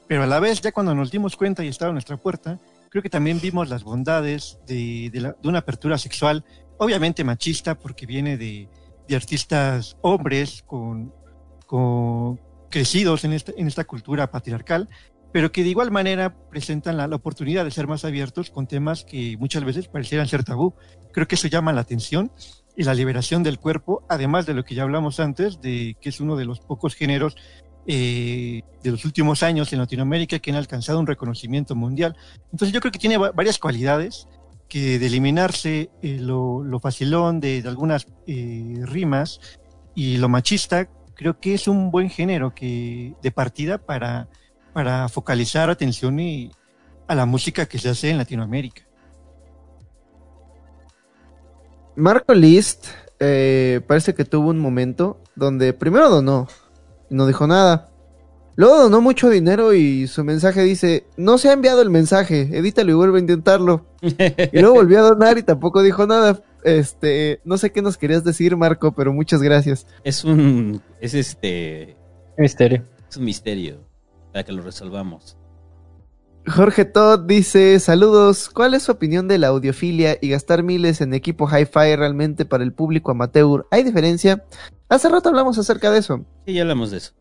Pero 0.06 0.22
a 0.22 0.26
la 0.26 0.38
vez, 0.38 0.60
ya 0.60 0.70
cuando 0.70 0.94
nos 0.94 1.10
dimos 1.10 1.36
cuenta 1.36 1.64
y 1.64 1.68
estaba 1.68 1.90
a 1.90 1.94
nuestra 1.94 2.16
puerta, 2.16 2.60
creo 2.90 3.02
que 3.02 3.10
también 3.10 3.40
vimos 3.40 3.68
las 3.68 3.82
bondades 3.82 4.58
de, 4.66 5.10
de 5.10 5.34
una 5.48 5.60
apertura 5.60 5.98
sexual, 5.98 6.44
obviamente 6.78 7.24
machista, 7.24 7.74
porque 7.74 8.06
viene 8.06 8.36
de, 8.36 8.68
de 9.08 9.16
artistas 9.16 9.96
hombres 10.02 10.62
con, 10.66 11.12
con 11.66 12.40
crecidos 12.70 13.24
en 13.24 13.32
esta, 13.32 13.52
en 13.56 13.66
esta 13.66 13.84
cultura 13.84 14.30
patriarcal, 14.30 14.88
pero 15.32 15.50
que 15.50 15.62
de 15.62 15.70
igual 15.70 15.90
manera 15.90 16.34
presentan 16.50 16.96
la, 16.96 17.08
la 17.08 17.16
oportunidad 17.16 17.64
de 17.64 17.70
ser 17.70 17.86
más 17.86 18.04
abiertos 18.04 18.50
con 18.50 18.66
temas 18.66 19.04
que 19.04 19.36
muchas 19.38 19.64
veces 19.64 19.88
parecieran 19.88 20.28
ser 20.28 20.44
tabú. 20.44 20.74
Creo 21.12 21.26
que 21.26 21.34
eso 21.34 21.48
llama 21.48 21.72
la 21.72 21.80
atención 21.80 22.30
y 22.76 22.84
la 22.84 22.94
liberación 22.94 23.42
del 23.42 23.58
cuerpo, 23.58 24.04
además 24.08 24.46
de 24.46 24.54
lo 24.54 24.64
que 24.64 24.74
ya 24.74 24.82
hablamos 24.84 25.20
antes, 25.20 25.60
de 25.60 25.96
que 26.00 26.08
es 26.08 26.20
uno 26.20 26.36
de 26.36 26.44
los 26.44 26.60
pocos 26.60 26.94
géneros 26.94 27.36
eh, 27.86 28.62
de 28.82 28.90
los 28.90 29.04
últimos 29.04 29.42
años 29.42 29.72
en 29.72 29.78
Latinoamérica 29.80 30.38
que 30.38 30.50
han 30.50 30.56
alcanzado 30.56 30.98
un 30.98 31.06
reconocimiento 31.06 31.74
mundial. 31.74 32.16
Entonces 32.50 32.72
yo 32.72 32.80
creo 32.80 32.90
que 32.92 32.98
tiene 32.98 33.18
va- 33.18 33.30
varias 33.32 33.58
cualidades 33.58 34.26
de 34.80 35.06
eliminarse 35.06 35.90
eh, 36.02 36.18
lo, 36.20 36.62
lo 36.62 36.80
facilón 36.80 37.40
de, 37.40 37.62
algunas 37.66 38.06
eh, 38.26 38.80
rimas 38.82 39.40
y 39.94 40.16
lo 40.18 40.28
machista, 40.28 40.88
creo 41.14 41.38
que 41.38 41.54
es 41.54 41.68
un 41.68 41.90
buen 41.90 42.10
género 42.10 42.54
que 42.54 43.14
de 43.22 43.30
partida 43.30 43.78
para, 43.78 44.28
para 44.72 45.08
focalizar 45.08 45.70
atención 45.70 46.18
y, 46.18 46.50
a 47.06 47.14
la 47.14 47.26
música 47.26 47.66
que 47.66 47.78
se 47.78 47.90
hace 47.90 48.10
en 48.10 48.18
Latinoamérica. 48.18 48.82
Marco 51.96 52.34
List 52.34 52.88
eh, 53.20 53.80
parece 53.86 54.14
que 54.14 54.24
tuvo 54.24 54.50
un 54.50 54.58
momento 54.58 55.22
donde 55.36 55.72
primero 55.72 56.10
donó 56.10 56.48
no 57.10 57.26
dijo 57.26 57.46
nada. 57.46 57.90
Luego 58.56 58.78
donó 58.78 59.00
mucho 59.00 59.28
dinero 59.30 59.74
y 59.74 60.06
su 60.06 60.22
mensaje 60.22 60.62
dice, 60.62 61.06
no 61.16 61.38
se 61.38 61.48
ha 61.48 61.52
enviado 61.52 61.82
el 61.82 61.90
mensaje, 61.90 62.48
edítalo 62.52 62.92
y 62.92 62.94
vuelve 62.94 63.18
a 63.18 63.20
intentarlo. 63.20 63.86
y 64.00 64.60
luego 64.60 64.74
volvió 64.74 65.00
a 65.00 65.08
donar 65.10 65.38
y 65.38 65.42
tampoco 65.42 65.82
dijo 65.82 66.06
nada. 66.06 66.40
Este, 66.62 67.40
no 67.44 67.58
sé 67.58 67.72
qué 67.72 67.82
nos 67.82 67.98
querías 67.98 68.24
decir, 68.24 68.56
Marco, 68.56 68.92
pero 68.92 69.12
muchas 69.12 69.42
gracias. 69.42 69.86
Es 70.04 70.24
un. 70.24 70.80
Es 71.00 71.14
este. 71.14 71.96
Misterio. 72.38 72.84
Es 73.10 73.16
un 73.16 73.24
misterio. 73.24 73.80
Para 74.32 74.44
que 74.44 74.52
lo 74.52 74.62
resolvamos. 74.62 75.36
Jorge 76.46 76.84
Todd 76.84 77.20
dice, 77.20 77.80
saludos, 77.80 78.50
¿cuál 78.50 78.74
es 78.74 78.82
su 78.82 78.92
opinión 78.92 79.28
de 79.28 79.38
la 79.38 79.48
audiofilia 79.48 80.18
y 80.20 80.28
gastar 80.28 80.62
miles 80.62 81.00
en 81.00 81.14
equipo 81.14 81.48
hi-fi 81.48 81.96
realmente 81.96 82.44
para 82.44 82.64
el 82.64 82.72
público 82.72 83.12
amateur? 83.12 83.66
¿Hay 83.70 83.82
diferencia? 83.82 84.44
Hace 84.90 85.08
rato 85.08 85.30
hablamos 85.30 85.56
acerca 85.58 85.90
de 85.90 86.00
eso. 86.00 86.24
Sí, 86.46 86.52
ya 86.52 86.62
hablamos 86.62 86.90
de 86.90 86.98
eso. 86.98 87.12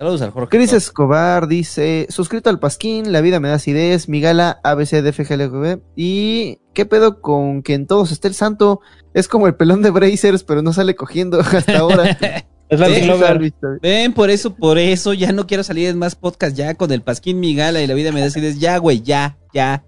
Saludos 0.00 0.22
al 0.22 0.30
Jorge. 0.30 0.56
Cris. 0.56 0.72
Escobar 0.72 1.46
dice, 1.46 2.06
suscrito 2.08 2.48
al 2.48 2.58
Pasquín, 2.58 3.12
la 3.12 3.20
vida 3.20 3.38
me 3.38 3.48
da 3.48 3.56
acidez, 3.56 4.08
Migala, 4.08 4.58
ABC, 4.64 5.02
DFGLGB, 5.02 5.82
y 5.94 6.56
qué 6.72 6.86
pedo 6.86 7.20
con 7.20 7.62
que 7.62 7.74
en 7.74 7.86
todos 7.86 8.10
esté 8.10 8.28
el 8.28 8.32
santo, 8.32 8.80
es 9.12 9.28
como 9.28 9.46
el 9.46 9.56
pelón 9.56 9.82
de 9.82 9.90
Brazers, 9.90 10.42
pero 10.42 10.62
no 10.62 10.72
sale 10.72 10.96
cogiendo 10.96 11.38
hasta 11.40 11.78
ahora. 11.78 12.16
Es 12.70 12.78
la 12.78 12.88
Glover. 12.88 13.52
Ven, 13.82 14.12
por 14.12 14.30
eso, 14.30 14.54
por 14.54 14.78
eso, 14.78 15.12
ya 15.12 15.32
no 15.32 15.48
quiero 15.48 15.64
salir 15.64 15.88
en 15.88 15.98
más 15.98 16.14
podcast 16.14 16.56
ya 16.56 16.74
con 16.74 16.92
el 16.92 17.02
Pasquín 17.02 17.40
Migala 17.40 17.82
y 17.82 17.88
la 17.88 17.94
vida 17.94 18.12
me 18.12 18.22
decides. 18.22 18.60
Ya, 18.60 18.78
güey, 18.78 19.02
ya, 19.02 19.38
ya. 19.52 19.84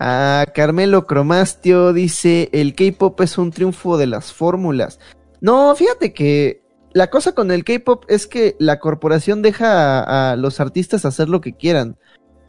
Ah, 0.00 0.44
Carmelo 0.52 1.06
Cromastio 1.06 1.92
dice, 1.92 2.50
el 2.52 2.74
K-pop 2.74 3.20
es 3.20 3.38
un 3.38 3.52
triunfo 3.52 3.96
de 3.96 4.08
las 4.08 4.32
fórmulas. 4.32 4.98
No, 5.40 5.72
fíjate 5.76 6.12
que 6.12 6.67
la 6.98 7.10
cosa 7.10 7.32
con 7.32 7.52
el 7.52 7.62
K-pop 7.62 8.04
es 8.08 8.26
que 8.26 8.56
la 8.58 8.80
corporación 8.80 9.40
deja 9.40 10.32
a, 10.32 10.34
los 10.34 10.58
artistas 10.58 11.04
hacer 11.04 11.28
lo 11.28 11.40
que 11.40 11.52
quieran. 11.52 11.96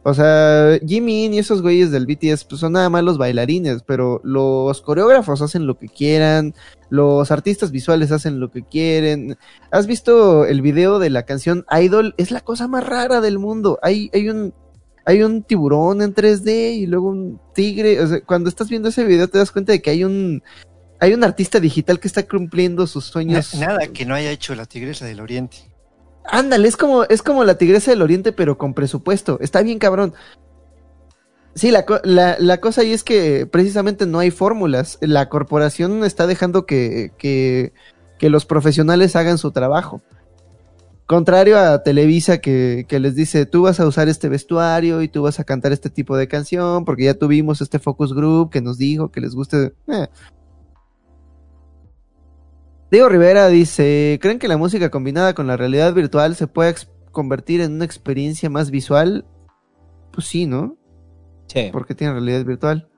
O 0.02 0.12
sea, 0.12 0.76
Jimin 0.84 1.34
y 1.34 1.38
esos 1.38 1.62
güeyes 1.62 1.92
del 1.92 2.04
BTS 2.04 2.46
pues 2.46 2.60
son 2.60 2.72
nada 2.72 2.90
más 2.90 3.04
los 3.04 3.16
bailarines, 3.16 3.84
pero 3.86 4.20
los 4.24 4.82
coreógrafos 4.82 5.40
hacen 5.40 5.68
lo 5.68 5.78
que 5.78 5.86
quieran, 5.86 6.52
los 6.88 7.30
artistas 7.30 7.70
visuales 7.70 8.10
hacen 8.10 8.40
lo 8.40 8.50
que 8.50 8.64
quieren. 8.64 9.38
¿Has 9.70 9.86
visto 9.86 10.44
el 10.44 10.62
video 10.62 10.98
de 10.98 11.10
la 11.10 11.22
canción 11.22 11.64
Idol? 11.70 12.16
Es 12.16 12.32
la 12.32 12.40
cosa 12.40 12.66
más 12.66 12.84
rara 12.84 13.20
del 13.20 13.38
mundo. 13.38 13.78
Hay, 13.82 14.10
hay 14.12 14.30
un 14.30 14.52
hay 15.04 15.22
un 15.22 15.44
tiburón 15.44 16.02
en 16.02 16.12
3D 16.12 16.72
y 16.74 16.86
luego 16.86 17.08
un 17.08 17.40
tigre. 17.54 18.00
O 18.00 18.06
sea, 18.08 18.20
cuando 18.22 18.48
estás 18.48 18.68
viendo 18.68 18.88
ese 18.88 19.04
video 19.04 19.28
te 19.28 19.38
das 19.38 19.52
cuenta 19.52 19.70
de 19.70 19.80
que 19.80 19.90
hay 19.90 20.02
un 20.02 20.42
hay 21.00 21.14
un 21.14 21.24
artista 21.24 21.58
digital 21.60 21.98
que 21.98 22.08
está 22.08 22.22
cumpliendo 22.26 22.86
sus 22.86 23.06
sueños. 23.06 23.54
Na- 23.54 23.66
Nada 23.68 23.86
que 23.88 24.04
no 24.04 24.14
haya 24.14 24.30
hecho 24.30 24.54
la 24.54 24.66
Tigresa 24.66 25.04
del 25.06 25.20
Oriente. 25.20 25.56
Ándale, 26.24 26.68
es 26.68 26.76
como, 26.76 27.04
es 27.04 27.22
como 27.22 27.44
la 27.44 27.56
Tigresa 27.56 27.90
del 27.90 28.02
Oriente, 28.02 28.32
pero 28.32 28.58
con 28.58 28.74
presupuesto. 28.74 29.38
Está 29.40 29.62
bien 29.62 29.78
cabrón. 29.78 30.12
Sí, 31.54 31.70
la, 31.72 31.84
la, 32.04 32.36
la 32.38 32.60
cosa 32.60 32.82
ahí 32.82 32.92
es 32.92 33.02
que 33.02 33.46
precisamente 33.46 34.06
no 34.06 34.18
hay 34.20 34.30
fórmulas. 34.30 34.98
La 35.00 35.28
corporación 35.28 36.04
está 36.04 36.26
dejando 36.26 36.64
que, 36.66 37.12
que, 37.18 37.72
que 38.18 38.30
los 38.30 38.46
profesionales 38.46 39.16
hagan 39.16 39.38
su 39.38 39.50
trabajo. 39.50 40.00
Contrario 41.06 41.58
a 41.58 41.82
Televisa 41.82 42.38
que, 42.38 42.84
que 42.88 43.00
les 43.00 43.16
dice, 43.16 43.44
tú 43.44 43.62
vas 43.62 43.80
a 43.80 43.86
usar 43.86 44.08
este 44.08 44.28
vestuario 44.28 45.02
y 45.02 45.08
tú 45.08 45.22
vas 45.22 45.40
a 45.40 45.44
cantar 45.44 45.72
este 45.72 45.90
tipo 45.90 46.16
de 46.16 46.28
canción, 46.28 46.84
porque 46.84 47.04
ya 47.06 47.14
tuvimos 47.14 47.60
este 47.60 47.80
focus 47.80 48.14
group 48.14 48.50
que 48.50 48.60
nos 48.60 48.78
dijo 48.78 49.10
que 49.10 49.20
les 49.20 49.34
guste. 49.34 49.72
Eh. 49.88 50.06
Diego 52.90 53.08
Rivera 53.08 53.48
dice, 53.48 54.18
¿creen 54.20 54.38
que 54.40 54.48
la 54.48 54.56
música 54.56 54.90
combinada 54.90 55.32
con 55.34 55.46
la 55.46 55.56
realidad 55.56 55.94
virtual 55.94 56.34
se 56.34 56.48
puede 56.48 56.74
convertir 57.12 57.60
en 57.60 57.72
una 57.74 57.84
experiencia 57.84 58.50
más 58.50 58.70
visual? 58.70 59.24
Pues 60.10 60.26
sí, 60.26 60.46
¿no? 60.46 60.76
Sí. 61.46 61.68
Porque 61.72 61.94
tiene 61.94 62.14
realidad 62.14 62.44
virtual. 62.44 62.88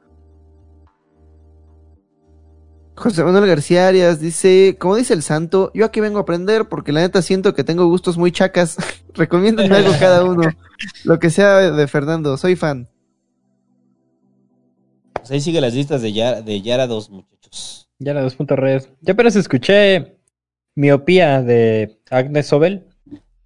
José 2.94 3.25
Manuel 3.25 3.47
García 3.47 3.89
Arias 3.89 4.21
dice, 4.21 4.76
como 4.78 4.97
dice 4.97 5.12
el 5.12 5.23
santo, 5.23 5.71
yo 5.75 5.85
aquí 5.85 6.01
vengo 6.01 6.19
a 6.19 6.23
aprender 6.23 6.69
porque 6.69 6.92
la 6.92 7.01
neta 7.01 7.21
siento 7.21 7.55
que 7.55 7.65
tengo 7.65 7.87
gustos 7.87 8.17
muy 8.17 8.33
chacas. 8.33 8.76
Recomiéndenme 9.15 9.76
algo 9.76 9.92
cada 9.99 10.25
uno. 10.25 10.42
Lo 11.05 11.19
que 11.19 11.31
sea 11.31 11.71
de 11.71 11.89
Fernando, 11.89 12.37
soy 12.37 12.57
fan. 12.57 12.89
Pues 15.15 15.31
ahí 15.31 15.41
sigue 15.41 15.60
las 15.60 15.75
listas 15.75 16.01
de 16.01 16.12
Yara, 16.12 16.42
de 16.42 16.62
Yara 16.62 16.87
2, 16.87 17.10
muchachos. 17.10 17.82
Ya 18.02 18.15
la 18.15 18.24
2.red. 18.24 18.83
Yo 19.01 19.12
apenas 19.12 19.36
escuché 19.36 20.17
Miopía 20.74 21.40
de 21.40 22.01
Agnes 22.10 22.49
Sobel. 22.49 22.88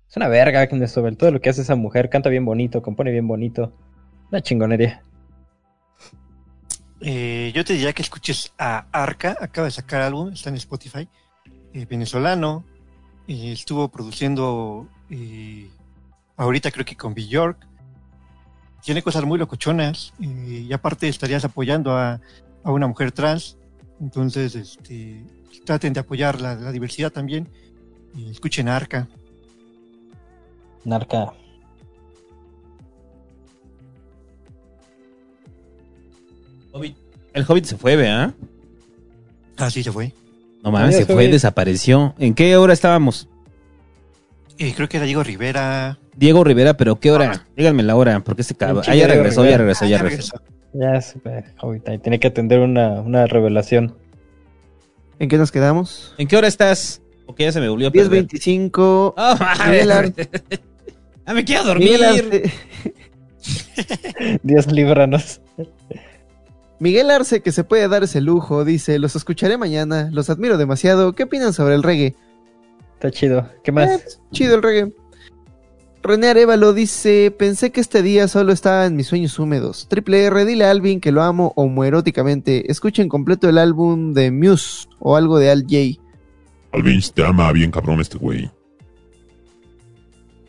Es 0.08 0.16
una 0.16 0.28
verga 0.28 0.62
Agnes 0.62 0.92
Sobel. 0.92 1.18
Todo 1.18 1.30
lo 1.30 1.40
que 1.42 1.50
hace 1.50 1.60
esa 1.60 1.76
mujer 1.76 2.08
canta 2.08 2.30
bien 2.30 2.46
bonito, 2.46 2.80
compone 2.80 3.10
bien 3.10 3.28
bonito. 3.28 3.74
Una 4.30 4.40
chingonería. 4.40 5.02
Eh, 7.02 7.52
yo 7.54 7.66
te 7.66 7.74
diría 7.74 7.92
que 7.92 8.00
escuches 8.00 8.54
a 8.56 8.86
Arca, 8.92 9.36
acaba 9.38 9.66
de 9.66 9.72
sacar 9.72 10.00
álbum, 10.00 10.32
está 10.32 10.48
en 10.48 10.56
Spotify, 10.56 11.06
eh, 11.74 11.84
venezolano, 11.84 12.64
eh, 13.28 13.52
estuvo 13.52 13.88
produciendo 13.88 14.88
ahorita 16.36 16.70
creo 16.70 16.86
que 16.86 16.96
con 16.96 17.14
Bjork, 17.14 17.58
tiene 18.82 19.02
cosas 19.02 19.24
muy 19.24 19.38
locochonas 19.38 20.14
y 20.18 20.72
aparte 20.72 21.08
estarías 21.08 21.44
apoyando 21.44 21.92
a, 21.92 22.20
a 22.64 22.72
una 22.72 22.86
mujer 22.88 23.12
trans, 23.12 23.58
entonces 24.00 24.54
este, 24.54 25.24
traten 25.64 25.92
de 25.92 26.00
apoyar 26.00 26.40
la, 26.40 26.54
la 26.54 26.72
diversidad 26.72 27.10
también 27.12 27.48
y 28.14 28.30
escuchen 28.30 28.68
a 28.68 28.76
Arca. 28.76 29.08
Narca. 30.84 31.32
Hobbit. 36.72 36.96
El 37.32 37.44
Hobbit 37.48 37.64
se 37.64 37.76
fue, 37.76 37.96
¿verdad? 37.96 38.34
Ah, 39.56 39.70
sí, 39.70 39.82
se 39.82 39.92
fue. 39.92 40.12
No 40.62 40.70
mames, 40.70 40.94
Adiós, 40.96 41.06
se 41.06 41.06
fue, 41.06 41.22
Hobbit. 41.24 41.32
desapareció. 41.32 42.14
¿En 42.18 42.34
qué 42.34 42.56
hora 42.56 42.72
estábamos? 42.72 43.28
Eh, 44.58 44.72
creo 44.74 44.88
que 44.88 44.96
era 44.96 45.06
Diego 45.06 45.22
Rivera. 45.22 45.98
Diego 46.16 46.42
Rivera, 46.44 46.76
pero 46.76 46.98
¿qué 46.98 47.10
hora? 47.10 47.46
Díganme 47.56 47.82
la 47.82 47.94
hora, 47.96 48.20
porque 48.20 48.42
este 48.42 48.54
cabrón. 48.54 48.78
Pinche 48.82 48.92
Ah, 48.92 48.94
ya 48.94 49.06
regresó, 49.06 49.44
ya 49.44 49.58
regresó, 49.58 49.84
Ah, 49.84 49.88
ya 49.88 49.96
ya 49.98 50.02
regresó. 50.02 50.40
Ya 50.72 51.00
ahorita 51.58 51.98
tiene 51.98 52.20
que 52.20 52.28
atender 52.28 52.60
una, 52.60 53.00
una 53.00 53.26
revelación. 53.26 53.96
¿En 55.18 55.28
qué 55.28 55.38
nos 55.38 55.50
quedamos? 55.50 56.14
¿En 56.18 56.28
qué 56.28 56.36
hora 56.36 56.46
estás? 56.48 57.00
Porque 57.24 57.44
ya 57.44 57.52
se 57.52 57.60
me 57.60 57.68
volvió 57.68 57.88
a 57.88 57.90
perder. 57.90 58.26
10.25. 58.26 59.14
Oh, 59.16 59.36
Miguel 59.70 59.88
madre. 59.88 60.08
Arce- 60.14 60.60
ah, 61.24 61.34
me 61.34 61.44
quiero 61.44 61.64
dormir. 61.64 61.90
Miguel 61.92 62.04
Arce- 62.04 62.52
Dios 64.42 64.70
líbranos. 64.70 65.40
Miguel 66.78 67.10
Arce, 67.10 67.40
que 67.40 67.52
se 67.52 67.64
puede 67.64 67.88
dar 67.88 68.04
ese 68.04 68.20
lujo, 68.20 68.64
dice, 68.64 68.98
los 68.98 69.16
escucharé 69.16 69.56
mañana, 69.56 70.10
los 70.12 70.28
admiro 70.28 70.58
demasiado, 70.58 71.14
¿qué 71.14 71.22
opinan 71.22 71.54
sobre 71.54 71.74
el 71.74 71.82
reggae? 71.82 72.14
Está 72.94 73.10
chido. 73.10 73.48
¿Qué 73.64 73.72
más? 73.72 73.88
Eh, 73.88 74.04
chido 74.32 74.56
el 74.56 74.62
reggae. 74.62 74.92
René 76.06 76.28
Arevalo 76.28 76.72
dice, 76.72 77.34
pensé 77.36 77.72
que 77.72 77.80
este 77.80 78.02
día 78.02 78.28
solo 78.28 78.52
estaba 78.52 78.86
en 78.86 78.96
mis 78.96 79.08
sueños 79.08 79.38
húmedos. 79.38 79.88
Triple 79.88 80.24
R, 80.24 80.44
dile 80.44 80.64
a 80.64 80.70
Alvin 80.70 81.00
que 81.00 81.10
lo 81.10 81.22
amo 81.22 81.52
homoeróticamente. 81.56 82.70
Escuchen 82.70 83.08
completo 83.08 83.48
el 83.48 83.58
álbum 83.58 84.12
de 84.14 84.30
Muse 84.30 84.86
o 85.00 85.16
algo 85.16 85.38
de 85.38 85.50
Al 85.50 85.62
J. 85.62 86.00
Alvin 86.72 87.00
te 87.14 87.24
ama 87.24 87.50
bien 87.52 87.70
cabrón 87.70 88.00
este 88.00 88.18
güey. 88.18 88.50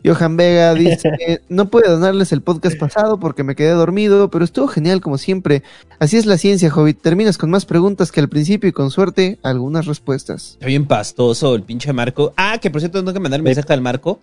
Johan 0.05 0.37
Vega 0.37 0.73
dice, 0.73 1.41
no 1.49 1.69
pude 1.69 1.89
donarles 1.89 2.31
el 2.31 2.41
podcast 2.41 2.77
pasado 2.77 3.19
porque 3.19 3.43
me 3.43 3.55
quedé 3.55 3.71
dormido, 3.71 4.29
pero 4.29 4.45
estuvo 4.45 4.67
genial 4.67 5.01
como 5.01 5.17
siempre. 5.17 5.63
Así 5.99 6.17
es 6.17 6.25
la 6.25 6.37
ciencia, 6.37 6.73
Hobbit. 6.73 7.01
Terminas 7.01 7.37
con 7.37 7.49
más 7.49 7.65
preguntas 7.65 8.11
que 8.11 8.19
al 8.19 8.29
principio 8.29 8.69
y 8.69 8.73
con 8.73 8.91
suerte 8.91 9.39
algunas 9.41 9.85
respuestas. 9.85 10.51
Está 10.51 10.67
bien 10.67 10.85
pastoso 10.85 11.55
el 11.55 11.63
pinche 11.63 11.91
Marco. 11.93 12.33
Ah, 12.37 12.59
que 12.61 12.69
por 12.69 12.81
cierto 12.81 12.99
tengo 12.99 13.13
que 13.13 13.19
mandar 13.19 13.39
un 13.39 13.45
mensaje 13.45 13.73
al 13.73 13.81
Marco 13.81 14.21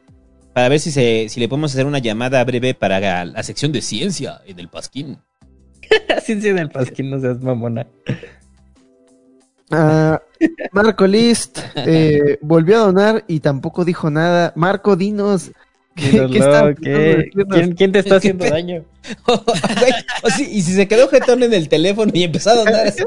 para 0.54 0.69
ver 0.69 0.81
si, 0.81 0.92
se, 0.92 1.28
si 1.28 1.40
le 1.40 1.49
podemos 1.49 1.72
hacer 1.72 1.85
una 1.85 1.99
llamada 1.99 2.42
breve 2.44 2.74
para 2.74 3.01
la, 3.01 3.24
la 3.24 3.42
sección 3.42 3.72
de 3.72 3.83
ciencia 3.83 4.40
en 4.47 4.60
el 4.60 4.69
Pasquín. 4.69 5.19
Ciencia 6.22 6.54
del 6.54 6.70
Pasquín, 6.70 7.10
no 7.10 7.20
seas 7.20 7.40
mamona. 7.42 7.87
Ah, 9.70 10.22
Marco 10.72 11.06
List 11.06 11.58
eh, 11.74 12.38
volvió 12.40 12.76
a 12.76 12.87
donar 12.87 13.24
y 13.26 13.40
tampoco 13.40 13.85
dijo 13.85 14.10
nada. 14.10 14.53
Marco, 14.56 14.97
dinos. 14.97 15.51
¿Qué, 15.97 16.10
Dinos, 16.10 16.31
qué 16.33 16.38
no, 16.40 16.44
está 16.47 16.74
¿qué? 16.74 16.74
tratando 16.74 16.99
de 16.99 17.17
decirnos? 17.17 17.47
¿Quién, 17.51 17.74
quién 17.74 17.92
te 17.92 17.99
está 18.01 18.10
¿Qué 18.10 18.17
haciendo 18.17 18.44
daño? 18.47 18.85
Güey, 19.26 19.92
o 20.22 20.31
sí, 20.31 20.49
y 20.51 20.62
si 20.62 20.72
se 20.72 20.88
quedó 20.88 21.08
jetón 21.08 21.42
en 21.42 21.53
el 21.53 21.69
teléfono 21.69 22.10
y 22.15 22.24
empezó 22.24 22.51
a 22.51 22.54
donar 22.54 22.87
así, 22.87 23.04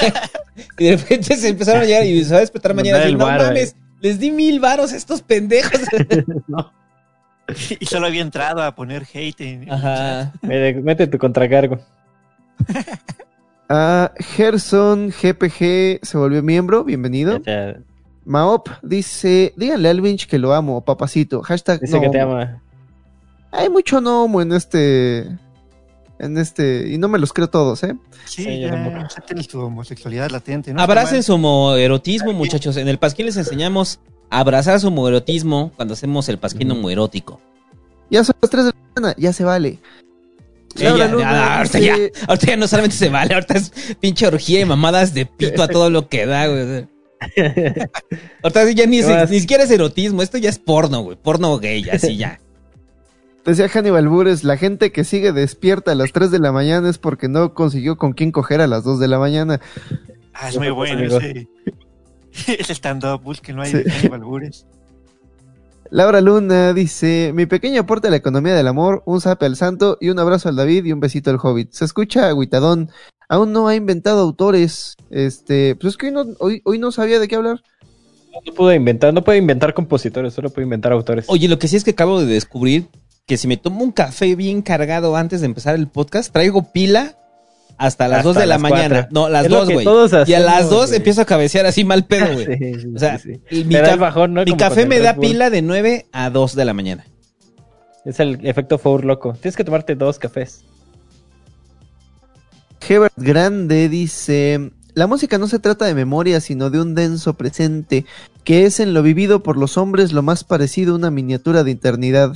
y 0.78 0.84
de 0.84 0.96
repente 0.96 1.36
se 1.36 1.48
empezaron 1.48 1.82
a 1.82 1.84
llegar 1.84 2.06
y 2.06 2.24
se 2.24 2.30
va 2.30 2.38
a 2.38 2.40
despertar 2.40 2.72
mañana 2.72 2.98
Mandar 2.98 3.06
así, 3.06 3.12
el 3.12 3.18
no 3.18 3.24
varo, 3.24 3.44
mames, 3.44 3.76
les 4.04 4.18
di 4.18 4.30
mil 4.30 4.60
varos 4.60 4.92
a 4.92 4.96
estos 4.96 5.22
pendejos. 5.22 5.80
Y 7.78 7.84
solo 7.84 8.06
había 8.06 8.22
entrado 8.22 8.62
a 8.62 8.74
poner 8.74 9.02
hate 9.02 9.42
en. 9.42 9.70
Ajá. 9.70 10.32
Mete, 10.40 10.80
mete 10.80 11.06
tu 11.06 11.18
contracargo. 11.18 11.78
Ah, 13.66 14.12
Gerson 14.18 15.08
GPG 15.08 16.00
se 16.02 16.18
volvió 16.18 16.42
miembro, 16.42 16.84
bienvenido. 16.84 17.40
Maop 18.26 18.68
dice, 18.82 19.54
díganle 19.56 19.88
al 19.88 20.02
Vinch 20.02 20.26
que 20.26 20.38
lo 20.38 20.52
amo, 20.52 20.84
papacito. 20.84 21.42
Hashtag 21.42 21.80
Dice 21.80 21.96
no 21.96 22.02
que 22.02 22.10
te 22.10 22.20
ama. 22.20 22.62
Hay 23.52 23.70
mucho 23.70 24.02
no 24.02 24.24
homo 24.24 24.42
en 24.42 24.52
este... 24.52 25.26
En 26.24 26.38
este... 26.38 26.88
Y 26.88 26.98
no 26.98 27.08
me 27.08 27.18
los 27.18 27.32
creo 27.32 27.48
todos, 27.48 27.82
¿eh? 27.82 27.94
Sí, 28.24 28.44
Sí, 28.44 28.60
ya, 28.60 28.72
acepten 29.04 29.42
su 29.42 29.60
homosexualidad 29.60 30.30
latente. 30.30 30.72
¿no? 30.72 30.80
Abracen 30.80 31.22
su 31.22 31.34
homoerotismo, 31.34 32.32
muchachos. 32.32 32.76
En 32.76 32.88
el 32.88 32.98
Pasquín 32.98 33.26
les 33.26 33.36
enseñamos 33.36 34.00
a 34.30 34.40
abrazar 34.40 34.80
su 34.80 34.88
homoerotismo 34.88 35.72
cuando 35.76 35.94
hacemos 35.94 36.28
el 36.28 36.38
Pasquín 36.38 36.70
homoerótico. 36.70 37.40
Ya 38.10 38.24
son 38.24 38.36
las 38.40 38.50
3 38.50 38.64
de 38.64 38.70
la 38.70 38.76
mañana, 38.94 39.14
ya 39.18 39.32
se 39.32 39.44
vale. 39.44 39.78
Sí, 40.74 40.82
ya, 40.82 41.06
Luna 41.06 41.20
ya, 41.20 41.58
ahorita, 41.58 41.78
ya, 41.78 41.96
ahorita 42.26 42.46
ya 42.46 42.56
no 42.56 42.66
solamente 42.66 42.96
se 42.96 43.08
vale, 43.08 43.34
ahorita 43.34 43.54
es 43.54 43.72
pinche 44.00 44.26
orgía 44.26 44.60
y 44.60 44.64
mamadas 44.64 45.14
de 45.14 45.24
pito 45.24 45.62
a 45.62 45.68
todo 45.68 45.88
lo 45.88 46.08
que 46.08 46.26
da, 46.26 46.48
güey. 46.48 46.86
Ahorita 48.42 48.70
ya 48.72 48.86
ni, 48.86 49.00
ni 49.00 49.40
siquiera 49.40 49.64
es 49.64 49.70
erotismo, 49.70 50.20
esto 50.20 50.36
ya 50.36 50.50
es 50.50 50.58
porno, 50.58 51.00
güey. 51.02 51.16
Porno 51.16 51.58
gay, 51.58 51.88
así 51.88 52.16
ya. 52.16 52.40
Decía 53.44 53.68
Hannibal 53.68 54.08
Bures, 54.08 54.42
la 54.42 54.56
gente 54.56 54.90
que 54.90 55.04
sigue 55.04 55.32
despierta 55.32 55.92
a 55.92 55.94
las 55.94 56.12
3 56.12 56.30
de 56.30 56.38
la 56.38 56.50
mañana 56.50 56.88
es 56.88 56.96
porque 56.98 57.28
no 57.28 57.52
consiguió 57.52 57.96
con 57.98 58.12
quién 58.14 58.32
coger 58.32 58.60
a 58.62 58.66
las 58.66 58.84
2 58.84 58.98
de 59.00 59.08
la 59.08 59.18
mañana. 59.18 59.60
Ah, 60.32 60.48
es 60.48 60.58
muy 60.58 60.70
bueno 60.70 60.98
amigo. 61.00 61.18
ese. 61.18 61.48
Ese 62.58 62.72
stand-up, 62.72 63.22
búsquenlo 63.22 63.62
ahí 63.62 63.70
Sí. 63.70 63.76
de 63.82 63.90
Hannibal 63.90 64.24
Buress. 64.24 64.66
Laura 65.90 66.20
Luna 66.22 66.72
dice, 66.72 67.32
mi 67.34 67.46
pequeño 67.46 67.82
aporte 67.82 68.08
a 68.08 68.10
la 68.10 68.16
economía 68.16 68.54
del 68.54 68.66
amor, 68.66 69.02
un 69.06 69.20
zape 69.20 69.44
al 69.46 69.54
santo 69.56 69.98
y 70.00 70.08
un 70.08 70.18
abrazo 70.18 70.48
al 70.48 70.56
David 70.56 70.86
y 70.86 70.92
un 70.92 70.98
besito 71.00 71.30
al 71.30 71.38
Hobbit. 71.40 71.70
Se 71.72 71.84
escucha 71.84 72.26
agüitadón, 72.28 72.90
aún 73.28 73.52
no 73.52 73.68
ha 73.68 73.76
inventado 73.76 74.20
autores, 74.22 74.96
este, 75.10 75.76
pues 75.76 75.92
es 75.92 75.96
que 75.98 76.06
hoy 76.06 76.12
no, 76.12 76.24
hoy, 76.40 76.62
hoy 76.64 76.78
no 76.78 76.90
sabía 76.90 77.20
de 77.20 77.28
qué 77.28 77.36
hablar. 77.36 77.62
No 78.46 78.52
pude 78.54 78.74
inventar, 78.74 79.14
no 79.14 79.22
puede 79.22 79.38
inventar 79.38 79.74
compositores, 79.74 80.34
solo 80.34 80.50
puede 80.50 80.64
inventar 80.64 80.90
autores. 80.92 81.26
Oye, 81.28 81.46
lo 81.46 81.58
que 81.60 81.68
sí 81.68 81.76
es 81.76 81.84
que 81.84 81.92
acabo 81.92 82.18
de 82.18 82.26
descubrir 82.26 82.88
que 83.26 83.36
si 83.38 83.48
me 83.48 83.56
tomo 83.56 83.82
un 83.82 83.92
café 83.92 84.34
bien 84.36 84.60
cargado 84.62 85.16
antes 85.16 85.40
de 85.40 85.46
empezar 85.46 85.74
el 85.74 85.88
podcast, 85.88 86.32
traigo 86.32 86.72
pila 86.72 87.16
hasta 87.78 88.06
las 88.06 88.18
Hasta 88.18 88.28
2 88.28 88.36
de 88.36 88.40
la 88.40 88.46
las 88.46 88.60
mañana. 88.60 88.94
cuatro. 88.96 89.08
No, 89.12 89.28
las 89.28 89.44
Es 89.46 89.50
lo 89.50 89.58
2, 89.60 89.68
que 89.68 89.74
güey. 89.74 89.86
Y 90.26 90.34
a 90.34 90.40
las 90.40 90.68
2 90.70 90.86
güey. 90.88 90.96
empiezo 90.98 91.20
a 91.22 91.24
cabecear 91.24 91.66
así 91.66 91.84
mal 91.84 92.04
pedo, 92.04 92.32
güey. 92.34 92.46
Sí, 92.58 92.80
sí, 92.80 92.86
O 92.94 92.98
sea, 92.98 93.18
sí, 93.18 93.40
sí. 93.48 93.60
y 93.60 93.64
mi, 93.64 93.74
ca- 93.76 93.96
bajón, 93.96 94.34
¿no? 94.34 94.44
mi 94.44 94.56
café 94.56 94.86
me 94.86 95.00
da 95.00 95.16
pila 95.16 95.50
de 95.50 95.62
9 95.62 96.06
a 96.12 96.30
2 96.30 96.54
de 96.54 96.64
la 96.64 96.74
mañana. 96.74 97.06
Es 98.04 98.20
el 98.20 98.38
efecto 98.46 98.76
Four 98.78 99.04
loco. 99.06 99.32
Tienes 99.40 99.56
que 99.56 99.64
tomarte 99.64 99.94
dos 99.94 100.18
cafés. 100.18 100.62
Hebert 102.86 103.14
Grande 103.16 103.88
dice, 103.88 104.70
la 104.92 105.06
música 105.06 105.38
no 105.38 105.48
se 105.48 105.58
trata 105.58 105.86
de 105.86 105.94
memoria, 105.94 106.40
sino 106.42 106.68
de 106.68 106.82
un 106.82 106.94
denso 106.94 107.32
presente, 107.34 108.04
que 108.44 108.66
es 108.66 108.78
en 108.78 108.92
lo 108.92 109.02
vivido 109.02 109.42
por 109.42 109.56
los 109.56 109.78
hombres 109.78 110.12
lo 110.12 110.22
más 110.22 110.44
parecido 110.44 110.92
a 110.92 110.96
una 110.98 111.10
miniatura 111.10 111.64
de 111.64 111.70
eternidad. 111.70 112.34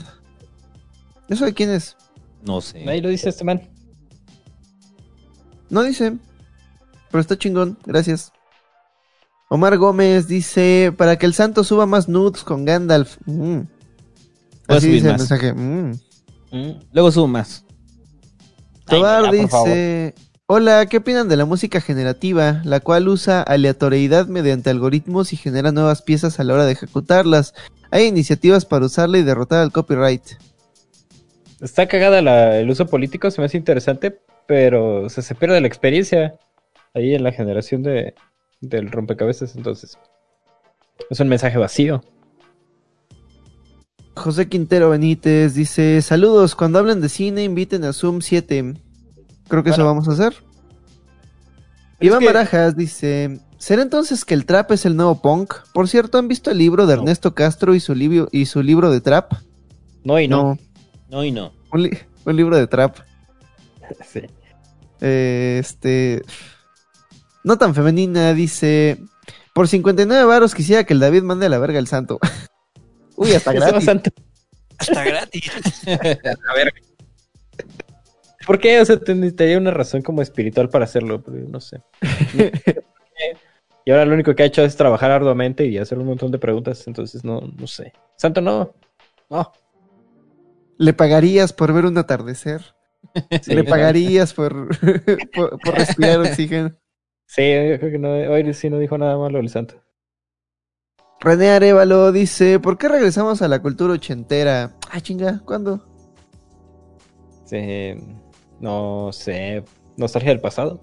¿Eso 1.28 1.44
de 1.44 1.54
quién 1.54 1.70
es? 1.70 1.96
No 2.44 2.60
sé. 2.60 2.88
Ahí 2.88 3.00
lo 3.00 3.08
dice 3.08 3.28
este 3.28 3.44
man. 3.44 3.60
No 5.70 5.82
dice, 5.82 6.16
pero 7.10 7.20
está 7.20 7.36
chingón, 7.36 7.78
gracias. 7.84 8.32
Omar 9.50 9.76
Gómez 9.78 10.26
dice, 10.28 10.92
para 10.96 11.16
que 11.16 11.26
el 11.26 11.34
santo 11.34 11.64
suba 11.64 11.86
más 11.86 12.08
nudes 12.08 12.42
con 12.44 12.64
Gandalf. 12.64 13.16
Mm. 13.26 13.60
Así 14.66 14.88
dice 14.88 15.06
el 15.06 15.12
más. 15.12 15.20
mensaje. 15.20 15.52
mm. 15.52 15.92
Mm, 16.50 16.70
Luego 16.92 17.10
subo 17.12 17.26
más. 17.26 17.64
Tobar 18.86 19.30
dice, 19.30 20.14
hola, 20.46 20.86
¿qué 20.86 20.96
opinan 20.98 21.28
de 21.28 21.36
la 21.36 21.44
música 21.44 21.80
generativa, 21.82 22.62
la 22.64 22.80
cual 22.80 23.08
usa 23.08 23.42
aleatoriedad 23.42 24.26
mediante 24.28 24.70
algoritmos 24.70 25.34
y 25.34 25.36
genera 25.36 25.72
nuevas 25.72 26.00
piezas 26.00 26.40
a 26.40 26.44
la 26.44 26.54
hora 26.54 26.64
de 26.64 26.72
ejecutarlas? 26.72 27.52
Hay 27.90 28.06
iniciativas 28.06 28.64
para 28.64 28.86
usarla 28.86 29.18
y 29.18 29.22
derrotar 29.22 29.60
al 29.60 29.72
copyright. 29.72 30.22
Está 31.60 31.86
cagada 31.88 32.22
la- 32.22 32.58
el 32.58 32.70
uso 32.70 32.86
político, 32.86 33.30
se 33.30 33.40
me 33.40 33.46
hace 33.46 33.56
interesante, 33.56 34.18
pero 34.46 35.02
o 35.02 35.08
sea, 35.08 35.22
se 35.22 35.34
pierde 35.34 35.60
la 35.60 35.66
experiencia 35.66 36.36
ahí 36.94 37.14
en 37.14 37.22
la 37.24 37.32
generación 37.32 37.82
de, 37.82 38.14
del 38.60 38.90
rompecabezas, 38.90 39.56
entonces. 39.56 39.98
Es 41.10 41.20
un 41.20 41.28
mensaje 41.28 41.58
vacío. 41.58 42.02
José 44.14 44.48
Quintero 44.48 44.90
Benítez 44.90 45.54
dice, 45.54 46.02
saludos, 46.02 46.56
cuando 46.56 46.78
hablen 46.80 47.00
de 47.00 47.08
cine 47.08 47.44
inviten 47.44 47.84
a 47.84 47.92
Zoom 47.92 48.20
7. 48.20 48.74
Creo 49.48 49.62
que 49.62 49.70
eso 49.70 49.84
vamos 49.84 50.08
a 50.08 50.12
hacer. 50.12 50.34
Iván 52.00 52.20
que- 52.20 52.26
Barajas 52.26 52.76
dice, 52.76 53.40
¿será 53.58 53.82
entonces 53.82 54.24
que 54.24 54.34
el 54.34 54.44
trap 54.44 54.72
es 54.72 54.86
el 54.86 54.96
nuevo 54.96 55.22
punk? 55.22 55.54
Por 55.72 55.88
cierto, 55.88 56.18
¿han 56.18 56.26
visto 56.28 56.50
el 56.50 56.58
libro 56.58 56.86
de 56.86 56.96
No. 56.96 57.02
Ernesto 57.02 57.34
Castro 57.34 57.74
y 57.74 57.80
su, 57.80 57.94
libro 57.94 58.28
y 58.32 58.46
su 58.46 58.62
libro 58.62 58.90
de 58.90 59.00
trap? 59.00 59.32
No 60.04 60.18
y 60.20 60.26
no. 60.28 60.42
No 60.54 60.58
y 61.10 61.30
no. 61.32 61.52
un, 61.72 61.82
li- 61.82 61.98
un 62.24 62.36
libro 62.36 62.56
de 62.56 62.66
trap. 62.66 62.96
Sí. 64.06 64.20
Eh, 65.00 65.56
este... 65.60 66.22
No 67.44 67.56
tan 67.56 67.74
femenina, 67.74 68.34
dice... 68.34 68.98
Por 69.54 69.66
59 69.66 70.24
varos 70.24 70.54
quisiera 70.54 70.84
que 70.84 70.92
el 70.92 71.00
David 71.00 71.22
mande 71.22 71.46
a 71.46 71.48
la 71.48 71.58
verga 71.58 71.78
el 71.78 71.86
santo. 71.88 72.18
Uy, 73.16 73.32
hasta 73.32 73.52
gratis. 73.54 73.74
bastante- 73.74 74.12
Hasta 74.78 75.04
gratis. 75.04 75.50
¿Por 78.46 78.58
qué? 78.58 78.80
O 78.80 78.84
sea, 78.84 78.98
tendría 78.98 79.58
una 79.58 79.70
razón 79.70 80.02
como 80.02 80.22
espiritual 80.22 80.68
para 80.68 80.84
hacerlo, 80.84 81.22
pero 81.22 81.38
no 81.48 81.60
sé. 81.60 81.82
y 83.84 83.90
ahora 83.90 84.04
lo 84.06 84.14
único 84.14 84.34
que 84.34 84.42
ha 84.42 84.46
hecho 84.46 84.62
es 84.62 84.76
trabajar 84.76 85.10
arduamente 85.10 85.66
y 85.66 85.78
hacer 85.78 85.98
un 85.98 86.06
montón 86.06 86.30
de 86.30 86.38
preguntas, 86.38 86.86
entonces 86.86 87.24
no, 87.24 87.40
no 87.40 87.66
sé. 87.66 87.92
Santo, 88.16 88.40
no. 88.40 88.72
No. 89.28 89.52
¿Le 90.78 90.92
pagarías 90.92 91.52
por 91.52 91.72
ver 91.72 91.84
un 91.84 91.98
atardecer? 91.98 92.62
Sí, 93.42 93.54
¿Le 93.54 93.64
pagarías 93.64 94.34
por, 94.34 94.68
por, 95.34 95.58
por 95.60 95.74
respirar 95.74 96.20
oxígeno? 96.20 96.72
Sí, 97.26 97.42
yo 97.42 97.78
creo 97.78 97.92
que 97.92 97.98
no, 97.98 98.10
hoy 98.10 98.54
sí 98.54 98.70
no 98.70 98.78
dijo 98.78 98.96
nada 98.96 99.16
malo 99.18 99.38
el 99.38 99.48
santo. 99.48 99.74
René 101.20 101.50
Arevalo 101.50 102.12
dice, 102.12 102.60
¿por 102.60 102.78
qué 102.78 102.88
regresamos 102.88 103.42
a 103.42 103.48
la 103.48 103.60
cultura 103.60 103.94
ochentera? 103.94 104.76
Ah, 104.90 105.00
chinga, 105.00 105.40
¿cuándo? 105.44 105.84
Sí, 107.44 107.94
no 108.60 109.10
sé. 109.12 109.64
Nostalgia 109.96 110.30
del 110.30 110.40
pasado. 110.40 110.80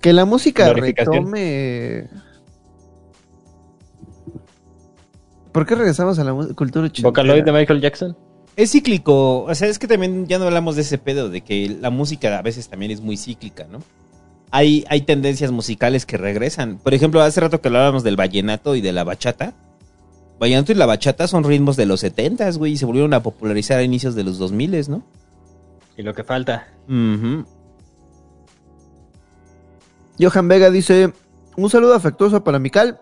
Que 0.00 0.12
la 0.12 0.24
música 0.24 0.72
retome... 0.72 2.08
¿Por 5.52 5.66
qué 5.66 5.74
regresamos 5.74 6.18
a 6.18 6.24
la 6.24 6.32
cultura 6.54 6.86
ochentera? 6.86 7.08
Vocaloid 7.08 7.44
de 7.44 7.52
Michael 7.52 7.80
Jackson. 7.80 8.16
Es 8.54 8.72
cíclico, 8.72 9.44
o 9.44 9.54
sea, 9.54 9.68
es 9.68 9.78
que 9.78 9.86
también 9.86 10.26
ya 10.26 10.38
no 10.38 10.44
hablamos 10.44 10.76
de 10.76 10.82
ese 10.82 10.98
pedo, 10.98 11.30
de 11.30 11.40
que 11.40 11.74
la 11.80 11.88
música 11.88 12.38
a 12.38 12.42
veces 12.42 12.68
también 12.68 12.92
es 12.92 13.00
muy 13.00 13.16
cíclica, 13.16 13.66
¿no? 13.70 13.78
Hay, 14.50 14.84
hay 14.90 15.00
tendencias 15.02 15.50
musicales 15.50 16.04
que 16.04 16.18
regresan. 16.18 16.76
Por 16.76 16.92
ejemplo, 16.92 17.22
hace 17.22 17.40
rato 17.40 17.62
que 17.62 17.68
hablábamos 17.68 18.02
del 18.02 18.16
vallenato 18.16 18.76
y 18.76 18.82
de 18.82 18.92
la 18.92 19.04
bachata. 19.04 19.54
Vallenato 20.38 20.72
y 20.72 20.74
la 20.74 20.84
bachata 20.84 21.26
son 21.26 21.44
ritmos 21.44 21.76
de 21.76 21.86
los 21.86 22.00
70 22.00 22.50
güey, 22.52 22.72
y 22.72 22.76
se 22.76 22.84
volvieron 22.84 23.14
a 23.14 23.22
popularizar 23.22 23.78
a 23.78 23.82
inicios 23.82 24.14
de 24.14 24.24
los 24.24 24.36
2000 24.38 24.90
¿no? 24.90 25.02
Y 25.96 26.02
lo 26.02 26.14
que 26.14 26.24
falta. 26.24 26.68
Johan 30.18 30.48
Vega 30.48 30.70
dice, 30.70 31.12
un 31.56 31.70
saludo 31.70 31.94
afectuoso 31.94 32.44
para 32.44 32.58
Mical. 32.58 33.00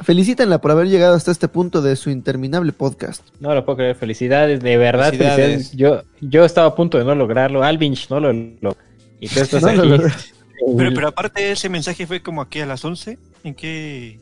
Felicítenla 0.00 0.60
por 0.60 0.70
haber 0.72 0.88
llegado 0.88 1.14
hasta 1.14 1.30
este 1.30 1.48
punto 1.48 1.80
de 1.82 1.94
su 1.96 2.10
interminable 2.10 2.72
podcast. 2.72 3.22
No 3.40 3.54
lo 3.54 3.64
puedo 3.64 3.76
creer. 3.76 3.94
Felicidades, 3.96 4.60
de 4.60 4.76
verdad. 4.76 5.06
Felicidades. 5.10 5.70
Felicidades. 5.70 5.72
Yo, 6.20 6.28
yo 6.28 6.44
estaba 6.44 6.68
a 6.68 6.74
punto 6.74 6.98
de 6.98 7.04
no 7.04 7.14
lograrlo. 7.14 7.62
Alvinch 7.62 8.08
no 8.10 8.18
lo 8.20 8.32
logró. 8.32 8.76
Y 9.20 9.28
tú 9.28 9.40
estás 9.40 9.62
No 9.62 9.68
aquí. 9.68 9.88
lo. 9.88 9.98
Pero, 10.76 10.94
pero 10.94 11.08
aparte 11.08 11.50
ese 11.52 11.68
mensaje 11.68 12.06
fue 12.06 12.22
como 12.22 12.40
aquí 12.42 12.60
a 12.60 12.66
las 12.66 12.84
11. 12.84 13.18
¿En 13.44 13.54
qué, 13.54 14.18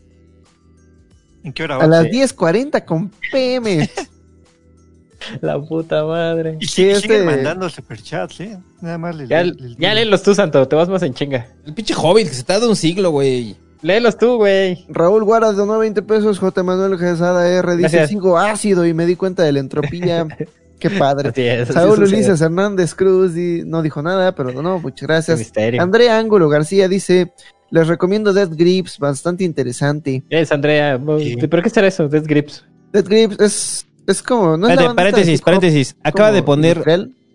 en 1.45 1.53
qué 1.53 1.63
hora 1.63 1.77
va? 1.79 1.85
A 1.85 1.87
las 1.87 2.07
10.40 2.07 2.85
con 2.85 3.11
PM. 3.33 3.89
La 5.43 5.61
puta 5.61 6.03
madre. 6.05 6.57
Y 6.61 6.67
Sí, 6.67 6.89
este- 6.89 7.03
siguen 7.09 7.27
mandando 7.27 7.69
superchats, 7.69 8.41
¿eh? 8.41 8.59
Nada 8.81 8.97
más 8.97 9.15
les, 9.17 9.29
Ya, 9.29 9.43
les- 9.45 9.77
ya 9.77 9.93
léelos 9.95 10.23
tú, 10.23 10.35
Santo. 10.35 10.67
Te 10.67 10.75
vas 10.77 10.89
más 10.89 11.03
en 11.03 11.13
chinga. 11.13 11.47
El 11.67 11.75
pinche 11.75 11.95
Hobbit 11.95 12.29
que 12.29 12.35
se 12.35 12.43
tarda 12.43 12.67
un 12.69 12.77
siglo, 12.77 13.11
güey. 13.11 13.55
Léelos 13.83 14.19
tú, 14.19 14.37
güey. 14.37 14.85
Raúl 14.89 15.25
Guaras 15.25 15.57
donó 15.57 15.79
20 15.79 16.03
pesos. 16.03 16.39
J. 16.39 16.63
Manuel 16.63 16.99
Gesada 16.99 17.49
R 17.49 17.77
dice 17.77 17.83
Gracias. 17.97 18.11
5 18.11 18.39
ácido 18.39 18.87
y 18.87 18.93
me 18.95 19.07
di 19.07 19.17
cuenta 19.17 19.43
de 19.43 19.53
la 19.53 19.61
entropía. 19.61 20.27
Qué 20.79 20.89
padre. 20.91 21.29
Así 21.29 21.43
es, 21.43 21.63
así 21.65 21.73
Saúl 21.75 21.97
sucede. 21.99 22.17
Ulises 22.17 22.41
Hernández 22.41 22.95
Cruz 22.95 23.33
no 23.35 23.83
dijo 23.83 24.01
nada, 24.03 24.35
pero 24.35 24.63
no, 24.63 24.79
muchas 24.79 25.01
Qué 25.01 25.07
gracias. 25.07 25.39
misterio. 25.39 25.83
Andrea 25.83 26.19
Ángulo 26.19 26.49
García 26.49 26.89
dice, 26.89 27.33
les 27.71 27.87
recomiendo 27.87 28.33
Death 28.33 28.53
Grips, 28.55 28.99
bastante 28.99 29.45
interesante. 29.45 30.23
Es 30.31 30.51
Andrea. 30.53 30.99
Sí. 31.19 31.37
¿Pero 31.37 31.63
qué 31.63 31.69
será 31.69 31.87
eso? 31.87 32.09
Death 32.09 32.25
Grips. 32.27 32.65
Death 32.95 33.07
Grips 33.09 33.41
es, 33.41 33.87
es 34.07 34.23
como... 34.23 34.57
¿no 34.57 34.69
Espérate, 34.69 34.95
paréntesis, 34.95 35.43
paréntesis. 35.43 35.97
Acaba 36.03 36.33
de 36.33 36.43
poner. 36.43 36.83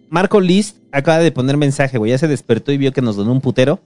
Marco 0.09 0.39
List 0.39 0.77
acaba 0.91 1.19
de 1.19 1.31
poner 1.31 1.55
mensaje, 1.57 1.97
güey. 1.99 2.11
Ya 2.11 2.17
se 2.17 2.27
despertó 2.27 2.71
y 2.71 2.77
vio 2.77 2.91
que 2.93 3.01
nos 3.01 3.15
donó 3.15 3.31
un 3.31 3.41
putero. 3.41 3.79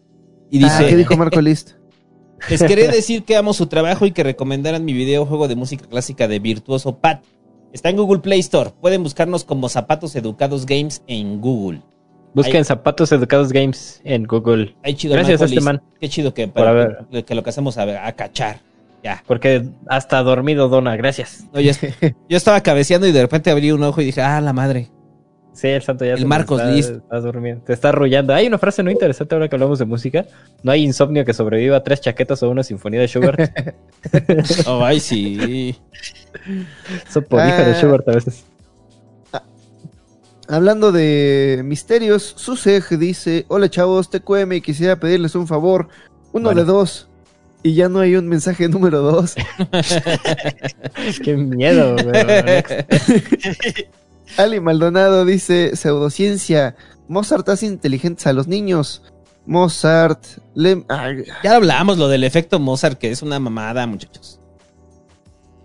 Y 0.49 0.63
Ah, 0.63 0.75
¿Qué 0.79 0.85
dice: 0.85 0.97
dijo 0.97 1.17
Marco 1.17 1.41
List? 1.41 1.71
Les 2.49 2.63
quería 2.63 2.87
decir 2.89 3.23
que 3.23 3.35
amo 3.35 3.53
su 3.53 3.67
trabajo 3.67 4.05
y 4.05 4.11
que 4.11 4.23
recomendaran 4.23 4.85
mi 4.85 4.93
videojuego 4.93 5.47
de 5.47 5.55
música 5.55 5.85
clásica 5.87 6.27
de 6.27 6.39
Virtuoso 6.39 6.97
Pat. 6.97 7.23
Está 7.73 7.89
en 7.89 7.97
Google 7.97 8.19
Play 8.19 8.39
Store. 8.39 8.71
Pueden 8.81 9.03
buscarnos 9.03 9.43
como 9.43 9.69
Zapatos 9.69 10.15
Educados 10.15 10.65
Games 10.65 11.03
en 11.07 11.39
Google. 11.41 11.81
Busquen. 12.33 12.63
Zapatos 12.65 13.11
Educados 13.11 13.51
Games 13.51 14.01
en 14.03 14.23
Google. 14.25 14.75
Ay, 14.83 14.93
chido, 14.95 15.15
Gracias 15.15 15.41
a 15.41 15.45
este 15.45 15.61
man. 15.61 15.81
Qué 15.99 16.09
chido 16.09 16.33
que, 16.33 16.51
haber- 16.55 17.05
que, 17.11 17.25
que 17.25 17.35
lo 17.35 17.43
que 17.43 17.49
hacemos 17.49 17.77
a, 17.77 18.07
a 18.07 18.11
cachar. 18.13 18.59
Ya. 19.03 19.23
Porque 19.25 19.65
hasta 19.87 20.21
dormido 20.23 20.67
dona. 20.69 20.95
Gracias. 20.95 21.45
No, 21.53 21.59
yo, 21.59 21.71
yo 22.29 22.37
estaba 22.37 22.61
cabeceando 22.61 23.07
y 23.07 23.11
de 23.11 23.21
repente 23.21 23.49
abrí 23.49 23.71
un 23.71 23.83
ojo 23.83 24.01
y 24.01 24.05
dije, 24.05 24.21
ah, 24.21 24.41
la 24.41 24.53
madre. 24.53 24.89
Sí, 25.59 25.67
el 25.67 25.81
santo 25.81 26.05
ya 26.05 26.13
El 26.13 26.25
Marcos 26.25 26.61
está, 26.61 26.71
List. 26.71 26.89
está 26.91 27.19
durmiendo. 27.19 27.63
Te 27.65 27.73
está 27.73 27.89
arrullando. 27.89 28.33
Hay 28.33 28.47
una 28.47 28.57
frase 28.57 28.81
no 28.81 28.89
interesante 28.91 29.35
ahora 29.35 29.49
que 29.49 29.55
hablamos 29.57 29.77
de 29.77 29.83
música. 29.85 30.25
No 30.63 30.71
hay 30.71 30.83
insomnio 30.83 31.25
que 31.25 31.33
sobreviva 31.33 31.75
a 31.77 31.83
tres 31.83 31.99
chaquetas 31.99 32.41
o 32.43 32.49
una 32.49 32.63
sinfonía 32.63 33.01
de 33.01 33.07
Schubert. 33.07 33.39
Oh, 34.67 34.83
ay, 34.85 34.99
sí. 35.01 35.75
Eso 37.09 37.21
por 37.23 37.39
hija 37.45 37.65
de 37.65 37.71
Ah. 37.73 37.75
Schubert 37.75 38.07
a 38.07 38.11
veces. 38.13 38.45
Hablando 40.47 40.91
de 40.93 41.61
misterios, 41.65 42.33
Susej 42.37 42.97
dice, 42.97 43.45
hola 43.49 43.69
chavos, 43.69 44.09
TQM 44.09 44.53
y 44.53 44.61
quisiera 44.61 44.95
pedirles 44.95 45.35
un 45.35 45.45
favor, 45.45 45.89
uno 46.31 46.45
Bueno. 46.45 46.61
de 46.61 46.65
dos. 46.65 47.07
Y 47.61 47.73
ya 47.75 47.89
no 47.89 47.99
hay 47.99 48.15
un 48.15 48.27
mensaje 48.29 48.69
número 48.69 49.01
dos. 49.01 49.35
Qué 51.23 51.35
miedo, 51.35 51.95
güey. 52.01 52.13
Ali 54.37 54.59
Maldonado 54.59 55.25
dice, 55.25 55.75
pseudociencia, 55.75 56.75
Mozart 57.07 57.47
hace 57.49 57.65
inteligentes 57.65 58.27
a 58.27 58.33
los 58.33 58.47
niños. 58.47 59.01
Mozart, 59.45 60.23
ay, 60.89 61.23
Ya 61.43 61.55
hablamos 61.55 61.97
lo 61.97 62.07
del 62.07 62.23
efecto 62.23 62.59
Mozart, 62.59 62.97
que 62.99 63.09
es 63.11 63.21
una 63.21 63.39
mamada, 63.39 63.87
muchachos. 63.87 64.39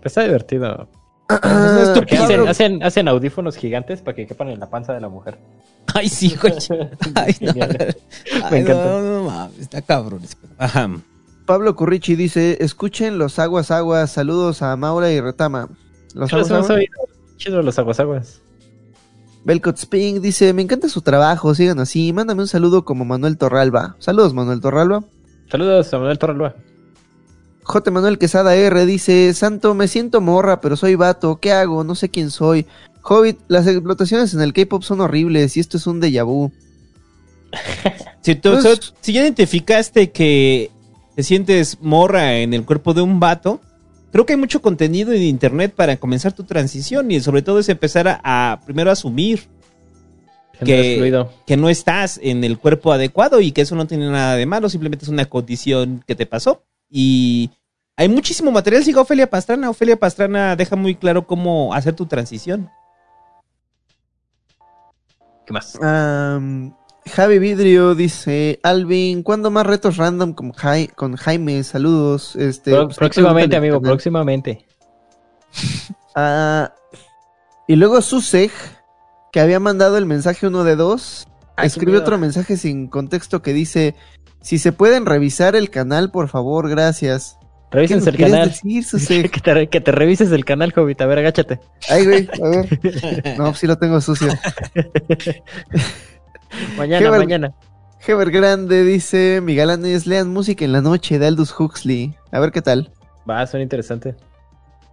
Está 0.03 0.23
divertido. 0.23 0.87
ah, 1.29 1.91
Porque 1.95 2.15
hacen, 2.17 2.37
Pablo- 2.37 2.49
hacen, 2.51 2.83
hacen 2.83 3.07
audífonos 3.07 3.55
gigantes 3.57 4.01
para 4.01 4.15
que 4.15 4.25
quepan 4.27 4.49
en 4.49 4.59
la 4.59 4.69
panza 4.69 4.93
de 4.93 5.01
la 5.01 5.09
mujer. 5.09 5.37
Ay, 5.93 6.09
sí, 6.09 6.35
güey. 6.41 6.53
Ay, 7.15 7.35
no. 7.41 7.51
Ay, 7.51 8.51
Me 8.51 8.59
encanta. 8.59 8.85
no, 8.85 9.01
no, 9.01 9.23
mames, 9.29 9.59
está 9.59 9.81
cabrón. 9.81 10.21
Ajá. 10.57 10.89
Pablo 11.45 11.75
Currichi 11.75 12.15
dice, 12.15 12.57
escuchen 12.61 13.19
los 13.19 13.37
aguas 13.37 13.69
aguas, 13.69 14.11
saludos 14.11 14.63
a 14.63 14.75
Maura 14.75 15.11
y 15.11 15.21
Retama. 15.21 15.69
Los 16.15 16.33
aguas 16.33 16.51
aguas. 16.51 16.79
Chido 17.37 17.61
los 17.61 17.77
aguasaguas. 17.77 18.41
Belcott 19.45 19.77
Sping 19.77 20.21
dice, 20.21 20.51
me 20.53 20.61
encanta 20.63 20.89
su 20.89 21.01
trabajo, 21.01 21.53
sigan 21.55 21.79
así, 21.79 22.11
mándame 22.11 22.41
un 22.41 22.47
saludo 22.47 22.83
como 22.83 23.05
Manuel 23.05 23.37
Torralba. 23.37 23.95
Saludos 23.99 24.33
Manuel 24.33 24.59
Torralba. 24.59 25.03
Saludos 25.49 25.93
a 25.93 25.97
Manuel 25.99 26.17
Torralba. 26.19 26.55
J. 27.63 27.91
Manuel 27.91 28.17
Quesada 28.19 28.55
R 28.55 28.85
dice, 28.85 29.33
Santo, 29.33 29.73
me 29.75 29.87
siento 29.87 30.19
morra, 30.21 30.61
pero 30.61 30.75
soy 30.75 30.95
vato, 30.95 31.37
¿qué 31.37 31.51
hago? 31.51 31.83
No 31.83 31.95
sé 31.95 32.09
quién 32.09 32.29
soy. 32.31 32.65
Hobbit, 33.03 33.39
las 33.47 33.67
explotaciones 33.67 34.33
en 34.33 34.41
el 34.41 34.51
K-pop 34.53 34.81
son 34.83 35.01
horribles 35.01 35.57
y 35.57 35.59
esto 35.59 35.77
es 35.77 35.85
un 35.87 36.01
déjà 36.01 36.23
vu. 36.25 36.51
Si, 38.21 38.33
tú- 38.33 38.57
Pues- 38.59 38.93
si 39.01 39.13
ya 39.13 39.21
identificaste 39.21 40.11
que 40.11 40.71
te 41.15 41.21
sientes 41.21 41.77
morra 41.81 42.37
en 42.37 42.55
el 42.55 42.65
cuerpo 42.65 42.95
de 42.95 43.01
un 43.03 43.19
vato, 43.19 43.61
creo 44.15 44.25
que 44.25 44.31
hay 44.31 44.39
mucho 44.39 44.61
contenido 44.61 45.11
en 45.11 45.21
internet 45.23 45.73
para 45.75 45.97
comenzar 45.97 46.31
tu 46.31 46.45
transición 46.45 47.11
y 47.11 47.19
sobre 47.19 47.41
todo 47.41 47.59
es 47.59 47.67
empezar 47.67 48.07
a, 48.07 48.21
a 48.53 48.61
primero 48.61 48.89
asumir 48.89 49.41
Que- 50.63 50.91
excluido. 50.91 51.33
que 51.45 51.57
no 51.57 51.67
estás 51.67 52.17
en 52.23 52.45
el 52.45 52.57
cuerpo 52.57 52.93
adecuado 52.93 53.41
y 53.41 53.51
que 53.51 53.59
eso 53.59 53.75
no 53.75 53.87
tiene 53.87 54.09
nada 54.09 54.37
de 54.37 54.45
malo, 54.45 54.69
simplemente 54.69 55.03
es 55.03 55.09
una 55.09 55.25
condición 55.25 56.01
que 56.07 56.15
te 56.15 56.25
pasó. 56.25 56.63
Y 56.89 57.49
hay 57.97 58.07
muchísimo 58.07 58.51
material, 58.53 58.85
siga 58.85 59.01
Ofelia 59.01 59.29
Pastrana. 59.29 59.69
Ofelia 59.69 59.97
Pastrana 59.99 60.55
deja 60.55 60.77
muy 60.77 60.95
claro 60.95 61.27
cómo 61.27 61.73
hacer 61.73 61.93
tu 61.93 62.05
transición. 62.05 62.69
¿Qué 65.45 65.51
más? 65.51 65.77
Am, 65.81 66.73
Javi 67.13 67.39
Vidrio 67.39 67.93
dice, 67.95 68.59
Alvin, 68.63 69.21
¿cuándo 69.23 69.51
más 69.51 69.65
retos 69.65 69.97
random 69.97 70.33
con, 70.33 70.51
Jai- 70.53 70.91
con 70.93 71.15
Jaime? 71.15 71.63
Saludos. 71.63 72.35
Este, 72.35 72.71
Pro- 72.71 72.85
pues, 72.85 72.97
próximamente, 72.97 73.55
amigo, 73.55 73.79
canal. 73.79 73.91
próximamente. 73.91 74.65
Ah, 76.17 76.73
y 77.67 77.75
luego 77.75 78.01
Susej, 78.01 78.49
que 79.33 79.41
había 79.41 79.59
mandado 79.59 79.97
el 79.97 80.05
mensaje 80.05 80.47
uno 80.47 80.63
de 80.63 80.77
dos, 80.77 81.27
Ay, 81.57 81.69
miedo. 81.85 81.99
otro 81.99 82.17
mensaje 82.17 82.55
sin 82.55 82.87
contexto 82.87 83.41
que 83.41 83.51
dice, 83.51 83.95
si 84.41 84.57
se 84.57 84.71
pueden 84.71 85.05
revisar 85.05 85.57
el 85.57 85.69
canal, 85.69 86.11
por 86.11 86.29
favor, 86.29 86.69
gracias. 86.69 87.37
Revísense 87.69 88.11
el 88.11 88.15
¿Qué 88.15 88.23
nos 88.23 88.31
canal. 88.31 88.49
decir, 88.49 89.29
que, 89.31 89.41
te, 89.41 89.67
que 89.67 89.81
te 89.81 89.91
revises 89.91 90.31
el 90.31 90.45
canal, 90.45 90.71
Hobbit. 90.73 91.01
A 91.01 91.05
ver, 91.05 91.17
agáchate. 91.19 91.59
Ay, 91.89 92.05
güey, 92.05 92.29
a 92.41 92.47
ver. 92.47 93.35
No, 93.37 93.53
sí 93.53 93.67
lo 93.67 93.77
tengo 93.77 93.99
sucio. 93.99 94.29
Mañana, 96.77 97.11
mañana. 97.11 97.53
Heber 98.07 98.29
Grande 98.29 98.83
dice, 98.83 99.41
Migalanes, 99.41 100.05
lean 100.05 100.31
música 100.31 100.63
en 100.63 100.71
la 100.73 100.81
noche 100.81 101.17
de 101.17 101.25
Aldous 101.27 101.53
Huxley. 101.59 102.13
A 102.31 102.39
ver 102.39 102.51
qué 102.51 102.61
tal. 102.61 102.91
Va, 103.27 103.45
suena 103.47 103.63
interesante. 103.63 104.15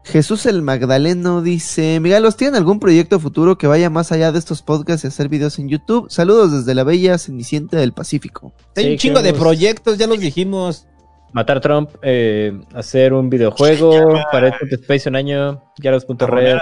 Jesús 0.05 0.47
el 0.47 0.63
Magdaleno 0.63 1.43
dice, 1.43 2.01
Migalos, 2.01 2.37
¿tienen 2.37 2.57
algún 2.57 2.81
proyecto 2.81 3.21
futuro 3.21 3.57
que 3.57 3.67
vaya 3.69 3.89
más 3.89 4.11
allá 4.11 4.33
de 4.33 4.39
estos 4.39 4.63
podcasts 4.63 5.05
y 5.05 5.09
hacer 5.09 5.29
videos 5.29 5.59
en 5.59 5.69
YouTube? 5.69 6.11
Saludos 6.11 6.53
desde 6.53 6.75
la 6.75 6.83
bella 6.83 7.19
Cenicienta 7.19 7.77
del 7.77 7.93
Pacífico. 7.93 8.53
Hay 8.77 8.85
Sí, 8.85 8.91
un 8.93 8.97
chingo 8.99 9.23
de 9.23 9.33
proyectos, 9.33 9.99
ya 9.99 10.07
los 10.07 10.19
dijimos. 10.19 10.87
Matar 11.33 11.61
Trump, 11.61 11.91
eh, 12.03 12.53
hacer 12.75 13.13
un 13.13 13.31
videojuego 13.31 14.21
para 14.33 14.51
Dead 14.51 14.81
Space 14.81 15.09
un 15.09 15.17
año, 15.17 15.63
Yaros.red, 15.79 16.59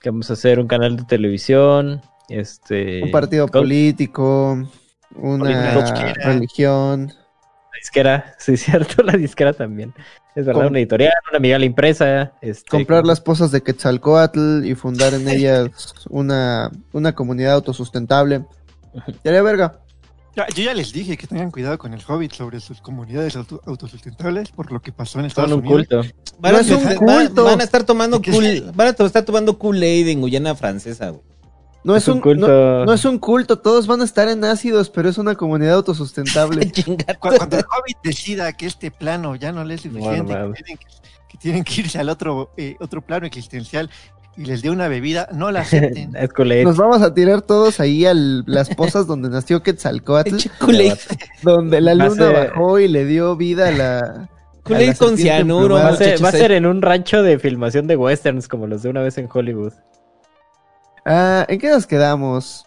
que 0.00 0.10
vamos 0.10 0.30
a 0.30 0.32
hacer 0.32 0.58
un 0.58 0.66
canal 0.66 0.96
de 0.96 1.04
televisión, 1.04 2.00
este... 2.28 3.02
Un 3.02 3.10
partido 3.10 3.46
político, 3.48 4.58
una 5.14 5.74
religión. 6.24 7.08
La 7.08 7.78
disquera, 7.80 8.34
sí, 8.38 8.54
es 8.54 8.62
cierto, 8.64 9.02
la 9.02 9.12
disquera 9.14 9.52
también. 9.52 9.92
Es 10.34 10.44
verdad, 10.44 10.62
Com- 10.62 10.70
una 10.70 10.78
editorial, 10.78 11.12
una 11.30 11.38
amiga 11.38 11.58
la 11.58 11.64
impresa, 11.64 12.32
este... 12.42 12.68
comprar 12.70 13.04
las 13.06 13.20
pozas 13.20 13.50
de 13.52 13.62
Quetzalcoatl 13.62 14.64
y 14.66 14.74
fundar 14.74 15.14
en 15.14 15.28
ellas 15.28 15.94
una, 16.10 16.70
una 16.92 17.14
comunidad 17.14 17.54
autosustentable. 17.54 18.44
Ya 19.24 19.42
verga. 19.42 19.80
Yo 20.54 20.62
ya 20.64 20.74
les 20.74 20.92
dije 20.92 21.16
que 21.16 21.26
tengan 21.26 21.50
cuidado 21.50 21.78
con 21.78 21.94
el 21.94 22.02
Hobbit 22.06 22.32
sobre 22.32 22.60
sus 22.60 22.82
comunidades 22.82 23.36
auto- 23.36 23.62
autosustentables 23.64 24.50
por 24.50 24.70
lo 24.70 24.80
que 24.82 24.92
pasó 24.92 25.18
en 25.18 25.24
Estados 25.26 25.48
Son 25.50 25.60
un 25.60 25.66
Unidos. 25.66 25.86
culto. 25.88 26.14
Van, 26.38 26.52
No 26.52 26.58
a, 26.58 26.60
es 26.60 26.66
un 26.70 26.74
empezar- 26.82 27.06
van- 27.06 27.26
culto. 27.26 27.44
van 27.44 27.60
a 27.60 27.64
estar 27.64 27.84
tomando 27.84 28.20
cool, 28.20 28.72
van 28.74 28.88
a 28.88 28.90
estar 28.90 29.22
tomando 29.24 29.58
Kool-Aid 29.58 30.08
en 30.08 30.20
Guyana 30.20 30.54
Francesa, 30.54 31.08
güey. 31.08 31.22
No 31.86 31.94
es, 31.96 32.02
Es 32.02 32.08
un 32.08 32.14
un, 32.16 32.20
culto. 32.20 32.48
No, 32.48 32.84
no 32.84 32.92
es 32.92 33.04
un 33.04 33.18
culto, 33.18 33.58
todos 33.60 33.86
van 33.86 34.00
a 34.00 34.04
estar 34.04 34.28
en 34.28 34.44
ácidos, 34.44 34.90
pero 34.90 35.08
es 35.08 35.18
una 35.18 35.34
comunidad 35.36 35.74
autosustentable. 35.74 36.70
Chinga 36.72 37.14
Cu- 37.14 37.28
Cuando 37.36 37.56
el 37.58 37.64
Hobbit 37.64 37.96
decida 38.02 38.52
que 38.52 38.66
este 38.66 38.90
plano 38.90 39.36
ya 39.36 39.52
no 39.52 39.64
le 39.64 39.74
es 39.74 39.82
suficiente, 39.82 40.32
Bueno, 40.34 40.52
que, 40.52 40.62
tienen 40.64 40.78
que, 40.78 40.86
que 41.28 41.38
tienen 41.38 41.64
que 41.64 41.80
irse 41.82 41.98
al 41.98 42.08
otro, 42.08 42.50
eh, 42.56 42.76
otro 42.80 43.02
plano 43.02 43.26
existencial 43.26 43.88
y 44.36 44.44
les 44.44 44.60
dé 44.62 44.68
una 44.70 44.88
bebida, 44.88 45.28
no 45.32 45.50
la 45.50 45.60
acepten. 45.60 46.14
es 46.20 46.30
Kool-Aid. 46.32 46.64
Nos 46.64 46.76
vamos 46.76 47.00
a 47.02 47.14
tirar 47.14 47.40
todos 47.42 47.78
ahí 47.80 48.04
a 48.04 48.12
las 48.14 48.68
pozas 48.74 49.06
donde 49.06 49.30
nació 49.30 49.62
Quetzalcoatl, 49.62 50.36
donde 51.42 51.80
la 51.80 51.94
luna 51.94 52.14
ser- 52.14 52.50
bajó 52.50 52.78
y 52.80 52.88
le 52.88 53.04
dio 53.06 53.36
vida 53.36 53.68
a 53.68 53.70
la 53.70 54.28
Kool-Aid 54.64 54.88
la 54.88 54.94
con 54.94 55.16
cianuro. 55.16 55.74
Va 55.76 55.88
a, 55.90 55.96
ser, 55.96 56.06
muchachos, 56.20 56.24
va 56.24 56.28
a 56.28 56.32
ahí. 56.32 56.38
ser 56.40 56.52
en 56.52 56.66
un 56.66 56.82
rancho 56.82 57.22
de 57.22 57.38
filmación 57.38 57.86
de 57.86 57.96
westerns 57.96 58.48
como 58.48 58.66
los 58.66 58.82
de 58.82 58.90
una 58.90 59.02
vez 59.02 59.16
en 59.18 59.28
Hollywood. 59.32 59.72
Ah, 61.06 61.46
¿En 61.48 61.58
qué 61.60 61.70
nos 61.70 61.86
quedamos? 61.86 62.64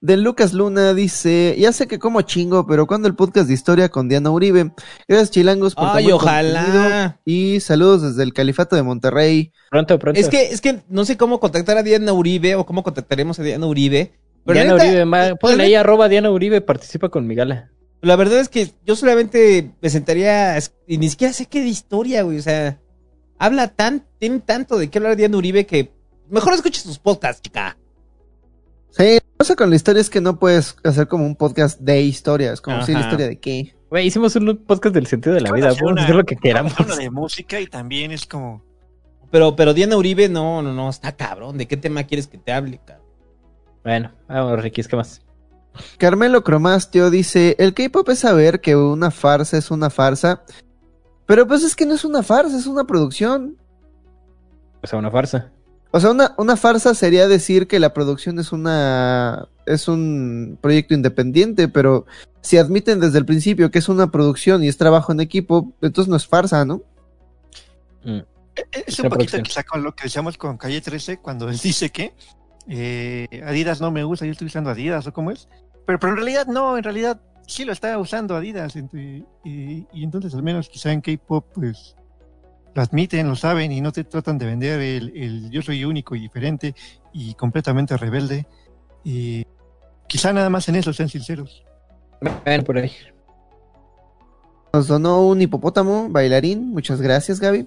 De 0.00 0.16
Lucas 0.16 0.54
Luna 0.54 0.94
dice, 0.94 1.54
ya 1.58 1.72
sé 1.72 1.86
que 1.86 1.98
como 1.98 2.22
chingo, 2.22 2.66
pero 2.66 2.86
cuando 2.86 3.06
el 3.06 3.14
podcast 3.14 3.48
de 3.48 3.52
historia 3.52 3.90
con 3.90 4.08
Diana 4.08 4.30
Uribe. 4.30 4.72
Gracias 5.06 5.30
chilangos 5.30 5.74
por 5.74 5.88
Ay, 5.88 6.10
ojalá. 6.10 7.20
Y 7.26 7.60
saludos 7.60 8.00
desde 8.00 8.22
el 8.22 8.32
Califato 8.32 8.76
de 8.76 8.82
Monterrey. 8.82 9.52
Pronto, 9.70 9.98
pronto. 9.98 10.18
Es 10.18 10.30
que, 10.30 10.44
es 10.46 10.62
que 10.62 10.80
no 10.88 11.04
sé 11.04 11.18
cómo 11.18 11.38
contactar 11.38 11.76
a 11.76 11.82
Diana 11.82 12.14
Uribe 12.14 12.54
o 12.54 12.64
cómo 12.64 12.82
contactaremos 12.82 13.38
a 13.40 13.42
Diana 13.42 13.66
Uribe. 13.66 14.12
Pero 14.46 14.58
Diana 14.58 14.72
neta, 14.72 14.86
Uribe, 14.86 15.04
ma- 15.04 15.34
ponle 15.34 15.64
ahí 15.64 15.74
arroba 15.74 16.08
Diana 16.08 16.30
Uribe, 16.30 16.62
participa 16.62 17.10
con 17.10 17.26
mi 17.26 17.34
gala. 17.34 17.70
La 18.00 18.16
verdad 18.16 18.40
es 18.40 18.48
que 18.48 18.70
yo 18.86 18.96
solamente 18.96 19.72
me 19.82 19.90
sentaría. 19.90 20.56
Y 20.86 20.96
ni 20.96 21.10
siquiera 21.10 21.34
sé 21.34 21.44
qué 21.44 21.60
de 21.60 21.68
historia, 21.68 22.22
güey. 22.22 22.38
O 22.38 22.42
sea, 22.42 22.80
habla 23.38 23.68
tan. 23.68 24.06
Tiene 24.18 24.40
tanto 24.40 24.78
de 24.78 24.88
qué 24.88 24.96
hablar 24.96 25.16
Diana 25.16 25.36
Uribe 25.36 25.66
que. 25.66 25.92
Mejor 26.30 26.54
escuche 26.54 26.80
sus 26.80 26.98
podcasts, 26.98 27.42
chica. 27.42 27.76
Sí, 28.90 29.14
lo 29.14 29.20
que 29.20 29.36
pasa 29.36 29.56
con 29.56 29.70
la 29.70 29.76
historia 29.76 30.00
es 30.00 30.10
que 30.10 30.20
no 30.20 30.38
puedes 30.38 30.76
hacer 30.84 31.08
como 31.08 31.26
un 31.26 31.36
podcast 31.36 31.80
de 31.80 32.02
historias, 32.02 32.60
como 32.60 32.84
si 32.84 32.92
la 32.92 33.00
historia 33.00 33.28
de 33.28 33.38
qué. 33.38 33.74
Güey, 33.88 34.06
hicimos 34.06 34.36
un 34.36 34.56
podcast 34.64 34.94
del 34.94 35.06
sentido 35.06 35.34
de 35.34 35.40
la 35.40 35.52
vida. 35.52 35.74
Podemos 35.74 36.02
hacer 36.02 36.14
lo 36.14 36.24
que 36.24 36.36
queramos. 36.36 36.74
De 36.98 37.10
música 37.10 37.60
y 37.60 37.66
también 37.66 38.12
es 38.12 38.26
como. 38.26 38.64
Pero, 39.30 39.54
pero 39.56 39.74
Diana 39.74 39.96
Uribe, 39.96 40.28
no, 40.28 40.62
no, 40.62 40.72
no, 40.72 40.88
está 40.88 41.16
cabrón. 41.16 41.58
¿De 41.58 41.66
qué 41.66 41.76
tema 41.76 42.04
quieres 42.04 42.26
que 42.26 42.38
te 42.38 42.52
hable, 42.52 42.80
cabrón? 42.84 43.06
Bueno, 43.82 44.12
vamos, 44.28 44.62
Ricky, 44.62 44.82
¿qué 44.82 44.96
más? 44.96 45.22
Carmelo 45.98 46.42
Cromastio 46.42 47.10
dice, 47.10 47.56
el 47.58 47.74
K-pop 47.74 48.08
es 48.10 48.20
saber 48.20 48.60
que 48.60 48.76
una 48.76 49.10
farsa 49.10 49.56
es 49.56 49.70
una 49.70 49.88
farsa. 49.90 50.42
Pero 51.26 51.46
pues 51.46 51.62
es 51.62 51.76
que 51.76 51.86
no 51.86 51.94
es 51.94 52.04
una 52.04 52.22
farsa, 52.22 52.58
es 52.58 52.66
una 52.66 52.84
producción. 52.84 53.56
O 54.82 54.86
sea, 54.86 54.98
una 54.98 55.10
farsa. 55.10 55.52
O 55.92 55.98
sea, 55.98 56.10
una, 56.10 56.34
una 56.38 56.56
farsa 56.56 56.94
sería 56.94 57.26
decir 57.26 57.66
que 57.66 57.80
la 57.80 57.92
producción 57.92 58.38
es 58.38 58.52
una 58.52 59.48
es 59.66 59.88
un 59.88 60.58
proyecto 60.60 60.94
independiente, 60.94 61.68
pero 61.68 62.06
si 62.40 62.58
admiten 62.58 63.00
desde 63.00 63.18
el 63.18 63.26
principio 63.26 63.70
que 63.70 63.80
es 63.80 63.88
una 63.88 64.10
producción 64.10 64.62
y 64.62 64.68
es 64.68 64.76
trabajo 64.76 65.12
en 65.12 65.20
equipo, 65.20 65.72
entonces 65.80 66.08
no 66.08 66.16
es 66.16 66.26
farsa, 66.26 66.64
¿no? 66.64 66.82
Es 68.72 68.94
Otra 68.98 69.04
un 69.04 69.10
poquito 69.10 69.42
quizá 69.42 69.62
con 69.64 69.82
lo 69.82 69.94
que 69.94 70.04
decíamos 70.04 70.36
con 70.36 70.56
Calle 70.56 70.80
13 70.80 71.18
cuando 71.18 71.48
él 71.48 71.58
dice 71.58 71.90
que 71.90 72.14
eh, 72.68 73.42
Adidas 73.44 73.80
no 73.80 73.90
me 73.90 74.04
gusta, 74.04 74.26
yo 74.26 74.32
estoy 74.32 74.46
usando 74.46 74.70
Adidas 74.70 75.06
o 75.06 75.12
cómo 75.12 75.30
es. 75.30 75.48
Pero, 75.86 75.98
pero 75.98 76.12
en 76.12 76.16
realidad 76.16 76.46
no, 76.46 76.76
en 76.76 76.84
realidad 76.84 77.20
sí 77.46 77.64
lo 77.64 77.72
está 77.72 77.98
usando 77.98 78.36
Adidas. 78.36 78.76
Y, 78.76 79.24
y 79.44 80.04
entonces 80.04 80.34
al 80.34 80.42
menos 80.42 80.68
quizá 80.68 80.92
en 80.92 81.00
K-Pop 81.00 81.46
pues 81.54 81.96
lo 82.74 82.82
admiten, 82.82 83.28
lo 83.28 83.36
saben 83.36 83.72
y 83.72 83.80
no 83.80 83.92
te 83.92 84.04
tratan 84.04 84.38
de 84.38 84.46
vender 84.46 84.80
el, 84.80 85.12
el 85.16 85.50
yo 85.50 85.62
soy 85.62 85.84
único 85.84 86.14
y 86.14 86.20
diferente 86.20 86.74
y 87.12 87.34
completamente 87.34 87.96
rebelde. 87.96 88.46
Y 89.04 89.46
quizá 90.06 90.32
nada 90.32 90.50
más 90.50 90.68
en 90.68 90.76
eso 90.76 90.92
sean 90.92 91.08
sinceros. 91.08 91.64
Bueno, 92.44 92.64
por 92.64 92.78
ahí. 92.78 92.92
Nos 94.72 94.86
donó 94.86 95.26
un 95.26 95.42
hipopótamo 95.42 96.08
bailarín, 96.08 96.70
muchas 96.70 97.00
gracias 97.00 97.40
Gaby. 97.40 97.66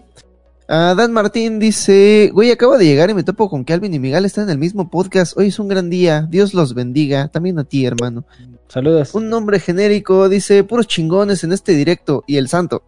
Ah, 0.70 0.94
Dan 0.96 1.12
Martín 1.12 1.60
dice, 1.60 2.32
güey, 2.34 2.52
acabo 2.52 2.78
de 2.78 2.86
llegar 2.86 3.10
y 3.10 3.14
me 3.14 3.24
topo 3.24 3.50
con 3.50 3.66
que 3.66 3.74
Alvin 3.74 3.94
y 3.94 4.00
Miguel 4.00 4.24
están 4.24 4.46
en 4.46 4.52
el 4.52 4.58
mismo 4.58 4.90
podcast. 4.90 5.38
Hoy 5.38 5.48
es 5.48 5.60
un 5.60 5.68
gran 5.68 5.90
día, 5.90 6.26
Dios 6.30 6.54
los 6.54 6.74
bendiga, 6.74 7.28
también 7.28 7.60
a 7.60 7.66
ti 7.66 7.86
hermano. 7.86 8.24
Saludos. 8.70 9.14
Un 9.14 9.30
nombre 9.30 9.60
genérico 9.60 10.30
dice, 10.30 10.64
puros 10.64 10.88
chingones 10.88 11.44
en 11.44 11.52
este 11.52 11.74
directo 11.74 12.24
y 12.26 12.38
el 12.38 12.48
santo. 12.48 12.84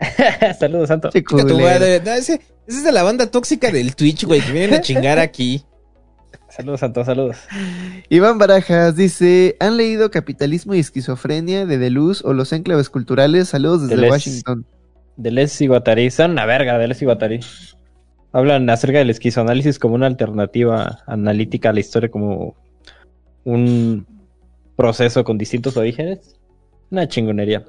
Saludos, 0.58 0.88
Santo. 0.88 1.10
Tu 1.10 1.58
madre. 1.60 2.00
No, 2.04 2.12
ese, 2.12 2.34
ese 2.34 2.78
es 2.78 2.84
de 2.84 2.92
la 2.92 3.02
banda 3.02 3.30
tóxica 3.30 3.70
del 3.70 3.94
Twitch, 3.94 4.24
güey, 4.24 4.40
que 4.40 4.52
vienen 4.52 4.74
a 4.74 4.80
chingar 4.80 5.18
aquí. 5.18 5.64
Saludos, 6.48 6.80
Santo, 6.80 7.04
saludos. 7.04 7.36
Iván 8.08 8.38
Barajas 8.38 8.96
dice, 8.96 9.56
¿han 9.60 9.76
leído 9.76 10.10
Capitalismo 10.10 10.74
y 10.74 10.80
Esquizofrenia 10.80 11.64
de 11.64 11.78
Deluz 11.78 12.24
o 12.24 12.34
Los 12.34 12.52
Enclaves 12.52 12.90
Culturales? 12.90 13.48
Saludos 13.48 13.82
desde 13.82 13.94
Deleuze. 13.94 14.12
Washington. 14.12 14.66
Deleuze 15.16 15.64
y 15.64 15.66
Guattari. 15.68 16.10
Son 16.10 16.32
una 16.32 16.46
verga, 16.46 16.76
Deleuze 16.76 17.04
y 17.04 17.06
Guattari. 17.06 17.40
Hablan 18.32 18.68
acerca 18.68 18.98
del 18.98 19.10
esquizoanálisis 19.10 19.78
como 19.78 19.94
una 19.94 20.06
alternativa 20.06 20.98
analítica 21.06 21.70
a 21.70 21.72
la 21.72 21.80
historia, 21.80 22.10
como 22.10 22.56
un 23.44 24.06
proceso 24.76 25.22
con 25.22 25.38
distintos 25.38 25.76
orígenes. 25.76 26.36
Una 26.90 27.06
chingonería. 27.06 27.64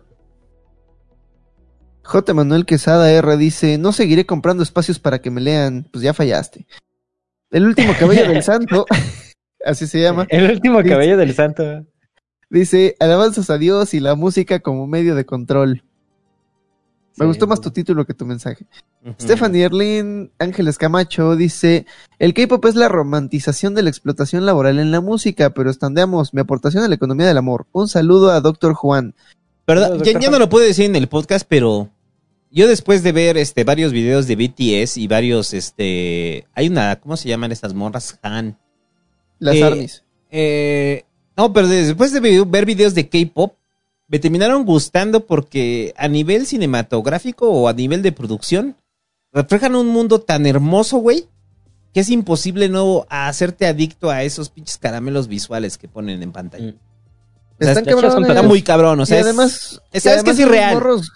J. 2.03 2.33
Manuel 2.33 2.65
Quesada 2.65 3.11
R 3.11 3.37
dice, 3.37 3.77
no 3.77 3.91
seguiré 3.91 4.25
comprando 4.25 4.63
espacios 4.63 4.99
para 4.99 5.19
que 5.19 5.31
me 5.31 5.41
lean. 5.41 5.87
Pues 5.91 6.03
ya 6.03 6.13
fallaste. 6.13 6.67
El 7.51 7.65
último 7.65 7.93
cabello 7.99 8.27
del 8.29 8.43
santo, 8.43 8.85
así 9.65 9.85
se 9.87 10.01
llama, 10.01 10.25
El 10.29 10.49
último 10.51 10.81
cabello 10.83 11.17
del 11.17 11.33
santo. 11.33 11.85
dice, 12.49 12.95
alabanzas 12.99 13.49
a 13.49 13.57
Dios 13.57 13.93
y 13.93 13.99
la 13.99 14.15
música 14.15 14.59
como 14.59 14.87
medio 14.87 15.15
de 15.15 15.25
control. 15.25 15.83
Me 17.17 17.25
Sí, 17.25 17.27
gustó 17.27 17.45
más 17.45 17.59
tu 17.59 17.71
título 17.71 18.05
que 18.05 18.13
tu 18.13 18.25
mensaje. 18.25 18.65
Stephanie 19.19 19.65
Erlin 19.65 20.31
Ángeles 20.39 20.77
Camacho 20.77 21.35
dice, 21.35 21.85
el 22.19 22.33
K-pop 22.33 22.63
es 22.65 22.75
la 22.75 22.87
romantización 22.87 23.75
de 23.75 23.83
la 23.83 23.89
explotación 23.89 24.45
laboral 24.45 24.79
en 24.79 24.91
la 24.91 25.01
música, 25.01 25.49
pero 25.49 25.69
estandeamos 25.69 26.33
mi 26.33 26.39
aportación 26.39 26.83
a 26.85 26.87
la 26.87 26.95
economía 26.95 27.27
del 27.27 27.37
amor. 27.37 27.67
Un 27.73 27.89
saludo 27.89 28.31
a 28.31 28.39
Doctor 28.39 28.73
Juan. 28.75 29.13
Ya, 30.03 30.29
no 30.29 30.39
lo 30.39 30.49
puedo 30.49 30.65
decir 30.65 30.85
en 30.85 30.95
el 30.95 31.07
podcast, 31.07 31.45
pero 31.47 31.89
yo 32.49 32.67
después 32.67 33.03
de 33.03 33.11
ver 33.11 33.37
este 33.37 33.63
varios 33.63 33.91
videos 33.91 34.27
de 34.27 34.35
BTS 34.35 34.97
y 34.97 35.07
varios, 35.07 35.53
este, 35.53 36.45
hay 36.53 36.67
una, 36.67 36.99
¿cómo 36.99 37.17
se 37.17 37.29
llaman 37.29 37.51
estas 37.51 37.73
morras? 37.73 38.19
Han. 38.21 38.57
Las 39.39 39.55
Eh, 39.55 39.63
armies. 39.63 40.03
Eh, 40.29 41.03
no, 41.37 41.53
pero 41.53 41.67
después 41.67 42.11
de 42.13 42.45
ver 42.45 42.65
videos 42.65 42.93
de 42.93 43.07
K-pop, 43.07 43.55
me 44.07 44.19
terminaron 44.19 44.65
gustando 44.65 45.25
porque 45.25 45.93
a 45.97 46.07
nivel 46.07 46.45
cinematográfico 46.45 47.49
o 47.49 47.67
a 47.67 47.73
nivel 47.73 48.01
de 48.01 48.11
producción, 48.11 48.75
reflejan 49.31 49.75
un 49.75 49.87
mundo 49.87 50.19
tan 50.19 50.45
hermoso, 50.45 50.97
güey, 50.97 51.27
que 51.93 52.01
es 52.01 52.09
imposible 52.09 52.69
no 52.69 53.05
hacerte 53.09 53.65
adicto 53.65 54.09
a 54.09 54.23
esos 54.23 54.49
pinches 54.49 54.77
caramelos 54.77 55.27
visuales 55.27 55.77
que 55.77 55.87
ponen 55.87 56.21
en 56.21 56.31
pantalla. 56.31 56.71
Mm. 56.71 56.90
Están 57.69 57.87
está- 57.87 58.01
cabrones. 58.01 58.29
está 58.29 58.41
muy 58.43 58.61
cabrón, 58.61 58.99
o 58.99 59.05
sea, 59.05 59.17
y 59.19 59.21
además, 59.21 59.81
es- 59.91 60.03
y 60.05 60.09
sabes 60.09 60.23
que 60.23 60.31
es 60.31 60.39
irreal. 60.39 60.73
morros 60.73 61.11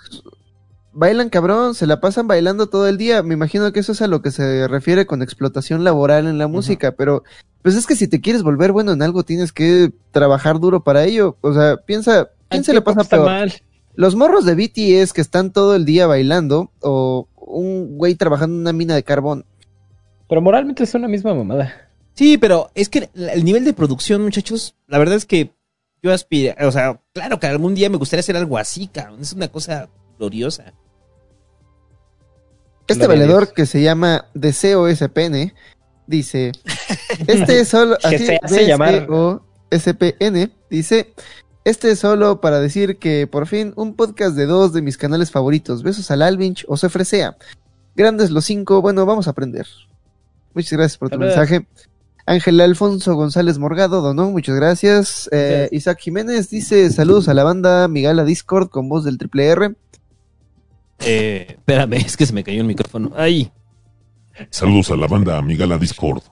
bailan 0.98 1.30
cabrón, 1.30 1.76
se 1.76 1.88
la 1.88 2.00
pasan 2.00 2.28
bailando 2.28 2.68
todo 2.68 2.88
el 2.88 2.98
día. 2.98 3.22
Me 3.22 3.34
imagino 3.34 3.72
que 3.74 3.82
eso 3.82 3.92
es 3.92 4.02
a 4.02 4.08
lo 4.08 4.22
que 4.22 4.32
se 4.32 4.68
refiere 4.68 5.06
con 5.06 5.22
explotación 5.22 5.84
laboral 5.84 6.26
en 6.28 6.38
la 6.38 6.48
música, 6.48 6.94
pero 6.94 7.24
pues 7.62 7.76
es 7.76 7.86
que 7.86 7.96
si 7.96 8.08
te 8.08 8.22
quieres 8.22 8.44
volver 8.44 8.72
bueno 8.72 8.94
en 8.94 9.02
algo 9.02 9.24
tienes 9.24 9.52
que 9.52 9.92
trabajar 10.12 10.60
duro 10.60 10.84
para 10.84 11.04
ello. 11.04 11.36
O 11.42 11.54
sea, 11.54 11.78
piensa, 11.78 12.30
¿quién 12.50 12.64
se 12.64 12.74
le 12.74 12.82
pasa 12.82 13.02
está 13.02 13.18
peor? 13.18 13.26
mal. 13.28 13.54
Los 13.96 14.16
morros 14.16 14.46
de 14.46 14.56
BTS 14.56 15.12
que 15.14 15.22
están 15.22 15.52
todo 15.52 15.76
el 15.76 15.84
día 15.86 16.08
bailando 16.08 16.72
o 16.82 17.28
un 17.36 17.98
güey 17.98 18.16
trabajando 18.16 18.56
en 18.56 18.62
una 18.62 18.74
mina 18.74 18.96
de 18.96 19.04
carbón. 19.04 19.46
Pero 20.30 20.42
moralmente 20.42 20.84
es 20.84 20.94
una 20.96 21.08
misma 21.08 21.34
mamada. 21.34 21.74
Sí, 22.14 22.38
pero 22.38 22.72
es 22.74 22.88
que 22.88 23.10
el 23.16 23.44
nivel 23.44 23.66
de 23.66 23.74
producción, 23.74 24.22
muchachos, 24.24 24.76
la 24.88 24.98
verdad 24.98 25.16
es 25.16 25.26
que 25.26 25.52
yo 26.06 26.14
aspiro, 26.14 26.54
o 26.68 26.72
sea, 26.72 27.02
claro 27.14 27.40
que 27.40 27.48
algún 27.48 27.74
día 27.74 27.90
me 27.90 27.98
gustaría 27.98 28.20
hacer 28.20 28.38
algo 28.38 28.60
así, 28.60 28.86
cabrón. 28.86 29.22
Es 29.22 29.34
una 29.34 29.48
cosa 29.48 29.90
gloriosa. 30.20 30.74
Este 32.88 33.08
Gloria 33.08 33.26
valedor 33.26 33.54
que 33.54 33.66
se 33.66 33.82
llama 33.82 34.26
Deseo 34.36 34.88
SPN 34.88 35.52
dice, 36.06 36.52
este 37.28 37.60
es 37.60 37.70
solo, 37.70 37.98
Que 37.98 38.18
así, 38.18 38.26
se 38.28 38.40
hace 38.40 38.68
llamar. 38.68 39.08
SPN, 39.72 40.52
dice, 40.70 41.12
este 41.64 41.90
es 41.90 41.98
solo 41.98 42.40
para 42.40 42.60
decir 42.60 43.00
que 43.00 43.26
por 43.26 43.48
fin 43.48 43.74
un 43.76 43.96
podcast 43.96 44.36
de 44.36 44.46
dos 44.46 44.74
de 44.74 44.84
mis 44.84 44.98
canales 44.98 45.32
favoritos, 45.32 45.82
Besos 45.82 46.12
al 46.12 46.22
Alvinch 46.22 46.66
o 46.68 46.78
Se 46.78 46.88
Fresea. 46.88 47.36
Grandes 47.96 48.30
los 48.30 48.46
cinco, 48.46 48.80
bueno, 48.84 49.08
vamos 49.08 49.26
a 49.26 49.32
aprender. 49.32 49.66
Muchas 50.54 50.74
gracias 50.74 51.00
por 51.00 51.10
tu 51.10 51.18
mensaje. 51.18 51.66
Ángel 52.28 52.60
Alfonso 52.60 53.16
González 53.16 53.60
Morgado 53.60 54.02
donó, 54.02 54.32
muchas 54.32 54.56
gracias. 54.56 55.30
Eh, 55.32 55.68
Gracias. 55.70 55.74
Isaac 55.74 56.00
Jiménez 56.00 56.50
dice, 56.50 56.90
saludos 56.92 57.30
a 57.30 57.34
la 57.36 57.44
banda 57.44 57.88
Miguel 57.88 58.20
a 58.20 58.24
Discord 58.24 58.70
con 58.70 58.90
voz 58.90 59.04
del 59.04 59.18
triple 59.18 59.46
R. 59.46 59.76
Eh, 61.00 61.46
espérame, 61.50 61.94
es 61.94 62.18
que 62.18 62.26
se 62.26 62.34
me 62.34 62.44
cayó 62.44 62.62
el 62.62 62.68
micrófono. 62.68 63.12
Ay. 63.16 63.52
Saludos 64.50 64.92
a 64.92 64.96
la 64.96 65.08
banda 65.08 65.38
Amigala 65.38 65.78
Discord. 65.78 66.24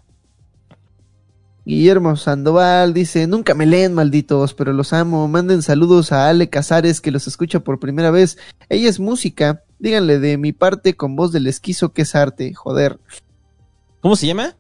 Guillermo 1.65 2.17
Sandoval 2.17 2.93
dice, 2.93 3.25
nunca 3.25 3.53
me 3.53 3.65
leen 3.65 3.93
malditos, 3.93 4.53
pero 4.53 4.73
los 4.73 4.91
amo. 4.91 5.27
Manden 5.29 5.61
saludos 5.61 6.11
a 6.11 6.27
Ale 6.27 6.49
Casares 6.49 6.99
que 6.99 7.11
los 7.11 7.27
escucha 7.27 7.61
por 7.61 7.79
primera 7.79 8.11
vez. 8.11 8.37
Ella 8.67 8.89
es 8.89 8.99
música. 8.99 9.63
Díganle 9.79 10.19
de 10.19 10.37
mi 10.37 10.51
parte 10.51 10.95
con 10.95 11.15
voz 11.15 11.31
del 11.31 11.47
esquizo 11.47 11.93
que 11.93 12.01
es 12.01 12.15
arte. 12.15 12.53
Joder. 12.53 12.99
¿Cómo 14.01 14.17
se 14.17 14.27
llama? 14.27 14.57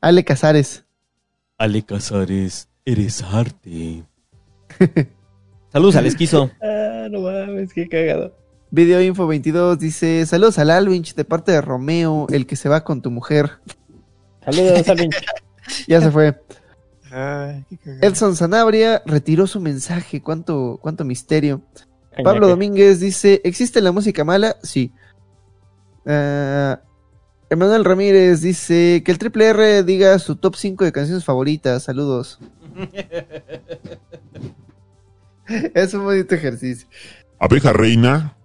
Ale 0.00 0.24
Casares. 0.24 0.84
Ale 1.58 1.82
Casares, 1.82 2.68
eres 2.84 3.22
arte. 3.22 4.04
Saludos 5.72 5.96
al 5.96 6.06
esquizo. 6.06 6.50
Ah, 6.62 7.08
no 7.10 7.20
mames, 7.20 7.72
qué 7.72 7.88
cagado. 7.88 8.36
Video 8.70 9.00
Info 9.00 9.26
22 9.26 9.78
dice, 9.78 10.26
saludos 10.26 10.58
al 10.58 10.70
Alvinch 10.70 11.14
de 11.14 11.24
parte 11.24 11.52
de 11.52 11.60
Romeo, 11.60 12.26
el 12.30 12.46
que 12.46 12.56
se 12.56 12.68
va 12.68 12.82
con 12.82 13.00
tu 13.00 13.10
mujer. 13.10 13.52
Saludos, 14.44 14.88
Alvinch. 14.88 15.16
ya 15.86 16.00
se 16.00 16.10
fue. 16.10 16.40
Ay, 17.10 17.64
qué. 17.82 17.98
Elson 18.02 18.36
Sanabria 18.36 19.02
retiró 19.06 19.46
su 19.46 19.60
mensaje. 19.60 20.20
¿Cuánto, 20.20 20.78
cuánto 20.82 21.04
misterio? 21.04 21.62
Pablo 22.22 22.48
Domínguez 22.48 23.00
dice, 23.00 23.40
¿existe 23.44 23.80
la 23.80 23.92
música 23.92 24.24
mala? 24.24 24.56
Sí. 24.62 24.92
Ah, 26.06 26.80
Emanuel 27.48 27.84
Ramírez 27.84 28.40
dice, 28.40 29.02
que 29.04 29.12
el 29.12 29.18
Triple 29.18 29.46
R 29.46 29.82
diga 29.84 30.18
su 30.18 30.36
top 30.36 30.56
5 30.56 30.84
de 30.84 30.92
canciones 30.92 31.24
favoritas. 31.24 31.84
Saludos. 31.84 32.40
es 35.74 35.94
un 35.94 36.04
bonito 36.04 36.34
ejercicio. 36.34 36.88
Abeja 37.38 37.72
Reina. 37.72 38.36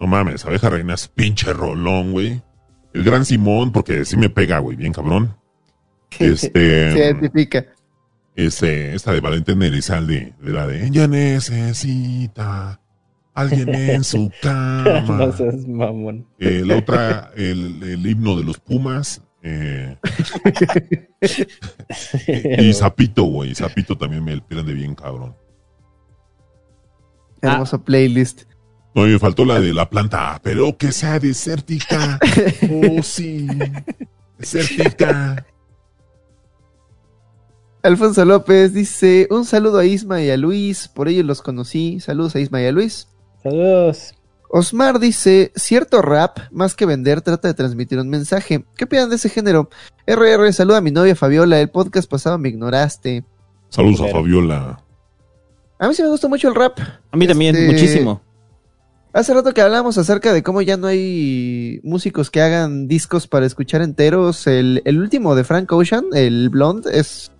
No 0.00 0.08
mames, 0.08 0.44
Abeja 0.44 0.68
Reina 0.68 0.94
es 0.94 1.06
pinche 1.06 1.52
rolón, 1.52 2.12
güey. 2.12 2.42
El 2.92 3.04
gran 3.04 3.24
Simón, 3.24 3.70
porque 3.70 4.04
sí 4.04 4.16
me 4.16 4.28
pega, 4.28 4.58
güey, 4.58 4.76
bien 4.76 4.92
cabrón. 4.92 5.36
Este. 6.18 6.92
Se 6.92 6.98
identifica. 6.98 7.64
Este, 8.34 8.94
esta 8.94 9.12
de 9.12 9.20
Valentín 9.20 9.62
Elizalde, 9.62 10.34
de 10.40 10.52
la 10.52 10.66
de 10.66 10.86
ella 10.86 11.06
necesita 11.06 12.81
alguien 13.34 13.68
en 13.74 14.04
su 14.04 14.30
cama. 14.40 15.00
no 15.02 15.32
seas 15.32 15.66
mamón. 15.66 16.26
Eh, 16.38 16.62
la 16.66 16.76
otra, 16.78 17.30
el, 17.36 17.82
el 17.82 18.06
himno 18.06 18.36
de 18.36 18.44
los 18.44 18.58
Pumas. 18.58 19.22
eh, 19.42 19.96
y 22.58 22.72
Zapito, 22.72 23.24
güey. 23.24 23.54
Zapito 23.54 23.96
también 23.96 24.24
me 24.24 24.40
prende 24.40 24.72
bien, 24.72 24.94
cabrón. 24.94 25.34
Hermoso 27.40 27.82
playlist. 27.82 28.42
No, 28.94 29.06
y 29.08 29.12
me 29.12 29.18
faltó 29.18 29.44
la 29.44 29.58
de 29.58 29.72
la 29.72 29.88
planta, 29.88 30.38
pero 30.42 30.76
que 30.76 30.92
sea 30.92 31.18
desértica. 31.18 32.18
Oh, 32.70 33.02
sí. 33.02 33.48
Desértica. 34.38 35.44
Alfonso 37.82 38.24
López 38.24 38.72
dice, 38.74 39.26
un 39.30 39.44
saludo 39.44 39.78
a 39.78 39.84
Isma 39.84 40.22
y 40.22 40.30
a 40.30 40.36
Luis, 40.36 40.86
por 40.88 41.08
ellos 41.08 41.24
los 41.24 41.42
conocí. 41.42 41.98
Saludos 42.00 42.36
a 42.36 42.40
Isma 42.40 42.62
y 42.62 42.66
a 42.66 42.72
Luis. 42.72 43.08
Saludos. 43.42 44.14
Osmar 44.54 44.98
dice, 44.98 45.50
cierto 45.54 46.02
rap, 46.02 46.38
más 46.50 46.74
que 46.74 46.84
vender, 46.84 47.22
trata 47.22 47.48
de 47.48 47.54
transmitir 47.54 47.98
un 47.98 48.08
mensaje. 48.08 48.64
¿Qué 48.76 48.84
opinan 48.84 49.08
de 49.08 49.16
ese 49.16 49.30
género? 49.30 49.70
RR, 50.06 50.52
saluda 50.52 50.78
a 50.78 50.82
mi 50.82 50.90
novia 50.90 51.16
Fabiola, 51.16 51.58
el 51.58 51.70
podcast 51.70 52.08
pasado 52.10 52.36
me 52.36 52.50
ignoraste. 52.50 53.24
Saludos 53.70 54.02
a 54.02 54.08
Fabiola. 54.08 54.82
A 55.78 55.88
mí 55.88 55.94
sí 55.94 56.02
me 56.02 56.08
gusta 56.08 56.28
mucho 56.28 56.48
el 56.48 56.54
rap. 56.54 56.78
A 57.10 57.16
mí 57.16 57.26
también, 57.26 57.56
Este, 57.56 57.66
muchísimo. 57.66 58.20
Hace 59.14 59.32
rato 59.34 59.52
que 59.52 59.62
hablamos 59.62 59.98
acerca 59.98 60.32
de 60.32 60.42
cómo 60.42 60.62
ya 60.62 60.76
no 60.76 60.86
hay 60.86 61.80
músicos 61.82 62.30
que 62.30 62.40
hagan 62.40 62.88
discos 62.88 63.26
para 63.26 63.46
escuchar 63.46 63.82
enteros. 63.82 64.46
El, 64.46 64.82
el 64.84 64.98
último 64.98 65.34
de 65.34 65.44
Frank 65.44 65.72
Ocean, 65.72 66.04
el 66.14 66.50
Blonde, 66.50 66.90
es, 66.98 67.30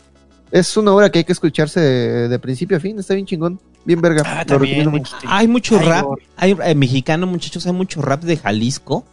es 0.51 0.77
una 0.77 0.93
obra 0.93 1.11
que 1.11 1.21
hay 1.21 1.25
que 1.25 1.33
escucharse 1.33 1.81
de, 1.81 2.29
de 2.29 2.39
principio 2.39 2.79
a 2.79 2.81
fin. 2.81 2.99
Está 2.99 3.15
bien 3.15 3.27
chingón, 3.27 3.61
bien 3.85 4.01
verga. 4.01 4.23
Ah, 4.25 4.39
Lo 4.41 4.47
también, 4.47 4.85
recomiendo 4.85 4.91
mucho. 4.91 5.17
Hay 5.27 5.49
mucho 5.49 5.79
Ay, 5.79 5.87
rap, 5.87 6.07
hay 6.37 6.57
eh, 6.65 6.75
mexicano, 6.75 7.27
muchachos, 7.27 7.67
hay 7.67 7.73
mucho 7.73 8.03
rap 8.03 8.23
de 8.23 8.37
Jalisco 8.37 9.05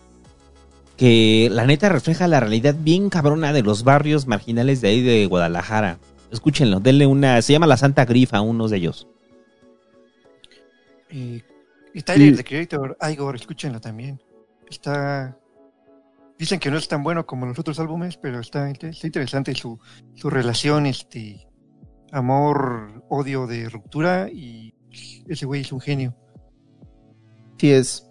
que 0.99 1.47
la 1.49 1.65
neta 1.65 1.87
refleja 1.87 2.27
la 2.27 2.41
realidad 2.41 2.75
bien 2.77 3.09
cabrona 3.09 3.53
de 3.53 3.61
los 3.61 3.85
barrios 3.85 4.27
marginales 4.27 4.81
de 4.81 4.89
ahí 4.89 5.01
de 5.01 5.25
Guadalajara. 5.27 5.97
Escúchenlo, 6.29 6.81
denle 6.81 7.07
una, 7.07 7.41
se 7.41 7.53
llama 7.53 7.67
La 7.67 7.77
Santa 7.77 8.03
Grifa, 8.03 8.41
unos 8.41 8.69
de 8.69 8.77
ellos. 8.77 9.07
Y, 11.09 11.41
y 11.93 12.01
Tyler, 12.01 12.35
The 12.35 12.43
Creator, 12.43 12.97
Igor, 13.09 13.35
escúchenlo 13.37 13.79
también. 13.79 14.21
Está. 14.69 15.37
Dicen 16.37 16.59
que 16.59 16.69
no 16.69 16.77
es 16.77 16.89
tan 16.89 17.01
bueno 17.01 17.25
como 17.25 17.45
los 17.45 17.57
otros 17.57 17.79
álbumes, 17.79 18.17
pero 18.17 18.41
está, 18.41 18.69
está 18.69 19.07
interesante 19.07 19.55
su, 19.55 19.79
su 20.15 20.29
relación, 20.29 20.85
este. 20.85 21.47
Amor, 22.11 22.98
odio 23.09 23.47
de 23.47 23.69
ruptura 23.69 24.29
y 24.31 24.73
ese 25.27 25.45
güey 25.45 25.61
es 25.61 25.71
un 25.71 25.81
genio. 25.81 26.15
Así 27.57 27.71
es. 27.71 28.05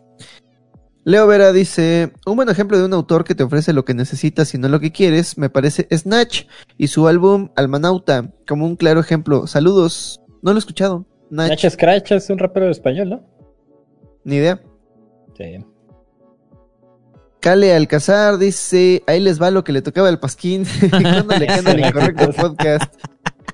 Leo 1.04 1.26
Vera 1.26 1.52
dice, 1.52 2.12
un 2.26 2.36
buen 2.36 2.50
ejemplo 2.50 2.76
de 2.76 2.84
un 2.84 2.92
autor 2.92 3.24
que 3.24 3.34
te 3.34 3.42
ofrece 3.42 3.72
lo 3.72 3.84
que 3.84 3.94
necesitas 3.94 4.52
y 4.52 4.58
no 4.58 4.68
lo 4.68 4.78
que 4.78 4.92
quieres, 4.92 5.38
me 5.38 5.48
parece 5.48 5.88
Snatch 5.90 6.44
y 6.76 6.88
su 6.88 7.08
álbum 7.08 7.48
Almanauta, 7.56 8.30
como 8.46 8.66
un 8.66 8.76
claro 8.76 9.00
ejemplo. 9.00 9.46
Saludos, 9.46 10.20
no 10.42 10.52
lo 10.52 10.58
he 10.58 10.60
escuchado. 10.60 11.06
Nacho 11.30 11.70
Scratch 11.70 12.12
es 12.12 12.28
un 12.28 12.38
rapero 12.38 12.70
español, 12.70 13.08
¿no? 13.08 13.38
ni 14.28 14.36
idea. 14.36 14.60
Sí. 15.36 15.64
Cale 17.40 17.74
Alcazar 17.74 18.36
dice, 18.36 19.02
ahí 19.06 19.20
les 19.20 19.40
va 19.40 19.50
lo 19.50 19.64
que 19.64 19.72
le 19.72 19.80
tocaba 19.80 20.08
al 20.08 20.20
Pasquín. 20.20 20.66
¿Cuándo 20.90 21.38
le 21.38 21.46
queda 21.46 21.72
el 21.72 21.80
incorrecto 21.86 22.32
podcast? 22.32 22.94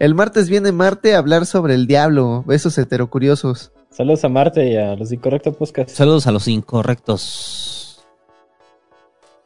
El 0.01 0.15
martes 0.15 0.49
viene 0.49 0.73
Marte 0.73 1.15
a 1.15 1.19
hablar 1.19 1.47
sobre 1.47 1.75
el 1.75 1.87
diablo. 1.87 2.43
Besos 2.47 2.77
heterocuriosos. 2.79 3.73
Saludos 3.91 4.25
a 4.25 4.29
Marte 4.29 4.69
y 4.69 4.77
a 4.77 4.97
los 4.97 5.13
incorrectos 5.13 5.57
podcast. 5.57 5.91
Saludos 5.91 6.27
a 6.27 6.33
los 6.33 6.49
incorrectos. 6.49 8.05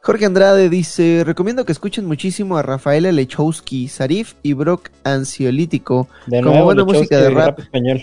Jorge 0.01 0.25
Andrade 0.25 0.69
dice, 0.69 1.21
recomiendo 1.23 1.65
que 1.65 1.71
escuchen 1.71 2.07
muchísimo 2.07 2.57
a 2.57 2.63
Rafaela 2.63 3.11
Lechowski, 3.11 3.87
Sarif 3.89 4.33
y 4.41 4.53
Brock 4.53 4.89
Ansiolítico. 5.03 6.07
De 6.25 6.39
Como 6.39 6.51
nuevo, 6.51 6.65
buena 6.65 6.81
Lechowski, 6.81 6.97
música 6.99 7.17
de 7.19 7.29
rap. 7.29 7.59
español. 7.59 8.01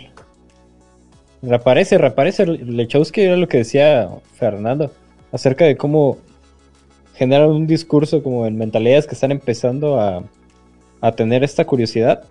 Reaparece, 1.42 1.98
reaparece 1.98 2.46
Lechowski, 2.46 3.22
era 3.22 3.36
lo 3.36 3.48
que 3.48 3.58
decía 3.58 4.08
Fernando, 4.34 4.92
acerca 5.32 5.64
de 5.64 5.76
cómo 5.76 6.18
generar 7.14 7.48
un 7.48 7.66
discurso 7.66 8.22
como 8.22 8.46
en 8.46 8.56
mentalidades 8.56 9.06
que 9.06 9.14
están 9.14 9.32
empezando 9.32 9.98
a, 10.00 10.22
a 11.00 11.12
tener 11.12 11.42
esta 11.42 11.64
curiosidad 11.64 12.24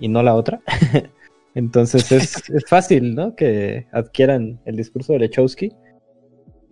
y 0.00 0.08
no 0.08 0.22
la 0.22 0.34
otra. 0.34 0.60
Entonces 1.54 2.10
es, 2.10 2.50
es 2.50 2.64
fácil, 2.68 3.14
¿no? 3.14 3.36
Que 3.36 3.86
adquieran 3.92 4.60
el 4.64 4.76
discurso 4.76 5.12
de 5.12 5.20
Lechowski. 5.20 5.72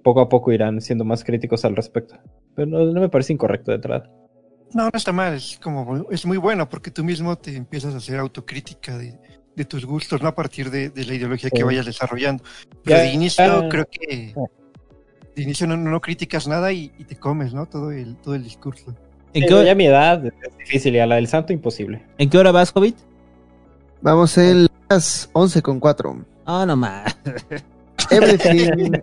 Poco 0.03 0.21
a 0.21 0.29
poco 0.29 0.53
irán 0.53 0.81
siendo 0.81 1.05
más 1.05 1.23
críticos 1.23 1.65
al 1.65 1.77
respecto. 1.77 2.17
Pero 2.55 2.67
no, 2.67 2.85
no 2.85 3.01
me 3.01 3.09
parece 3.09 3.33
incorrecto 3.33 3.71
de 3.71 3.77
entrada. 3.77 4.11
No, 4.75 4.85
no 4.85 4.91
está 4.93 5.13
mal, 5.13 5.35
es 5.35 5.59
como, 5.63 6.07
es 6.11 6.27
muy 6.27 6.37
bueno 6.37 6.69
porque 6.69 6.91
tú 6.91 7.03
mismo 7.03 7.37
te 7.37 7.57
empiezas 7.57 7.95
a 7.95 7.99
hacer 7.99 8.19
autocrítica 8.19 8.99
de, 8.99 9.19
de 9.57 9.65
tus 9.65 9.87
gustos, 9.87 10.21
no 10.21 10.29
a 10.29 10.35
partir 10.35 10.71
de, 10.71 10.91
de 10.91 11.05
la 11.07 11.15
ideología 11.15 11.49
que 11.49 11.65
vayas 11.65 11.87
desarrollando. 11.87 12.45
Pero 12.85 12.99
Ya, 12.99 13.03
de 13.05 13.13
inicio 13.13 13.45
ah, 13.45 13.69
creo 13.71 13.87
que 13.91 14.35
de 15.35 15.43
inicio 15.43 15.67
no, 15.67 15.77
no 15.77 16.01
criticas 16.01 16.47
nada 16.49 16.71
y, 16.73 16.93
y 16.99 17.05
te 17.05 17.17
comes, 17.17 17.55
¿no? 17.55 17.67
Todo 17.67 17.93
el, 17.93 18.17
todo 18.17 18.35
el 18.35 18.45
discurso. 18.45 18.95
¿En 19.33 19.47
qué, 19.47 19.55
hora, 19.55 19.67
ya 19.67 19.73
a 19.73 19.75
mi 19.75 19.87
edad 19.87 20.25
es 20.27 20.59
difícil 20.59 20.97
y 20.97 20.99
a 20.99 21.07
la 21.07 21.17
del 21.17 21.29
santo 21.29 21.53
imposible. 21.53 22.05
¿En 22.19 22.29
qué 22.29 22.39
hora 22.39 22.51
vas, 22.51 22.73
Hobbit? 22.75 22.97
Vamos 24.01 24.37
en 24.39 24.69
las 24.89 25.29
11 25.33 25.63
con 25.63 25.81
4. 25.81 26.25
Ah, 26.47 26.65
no 26.67 26.77
más. 26.77 27.17
Everything. 28.11 28.93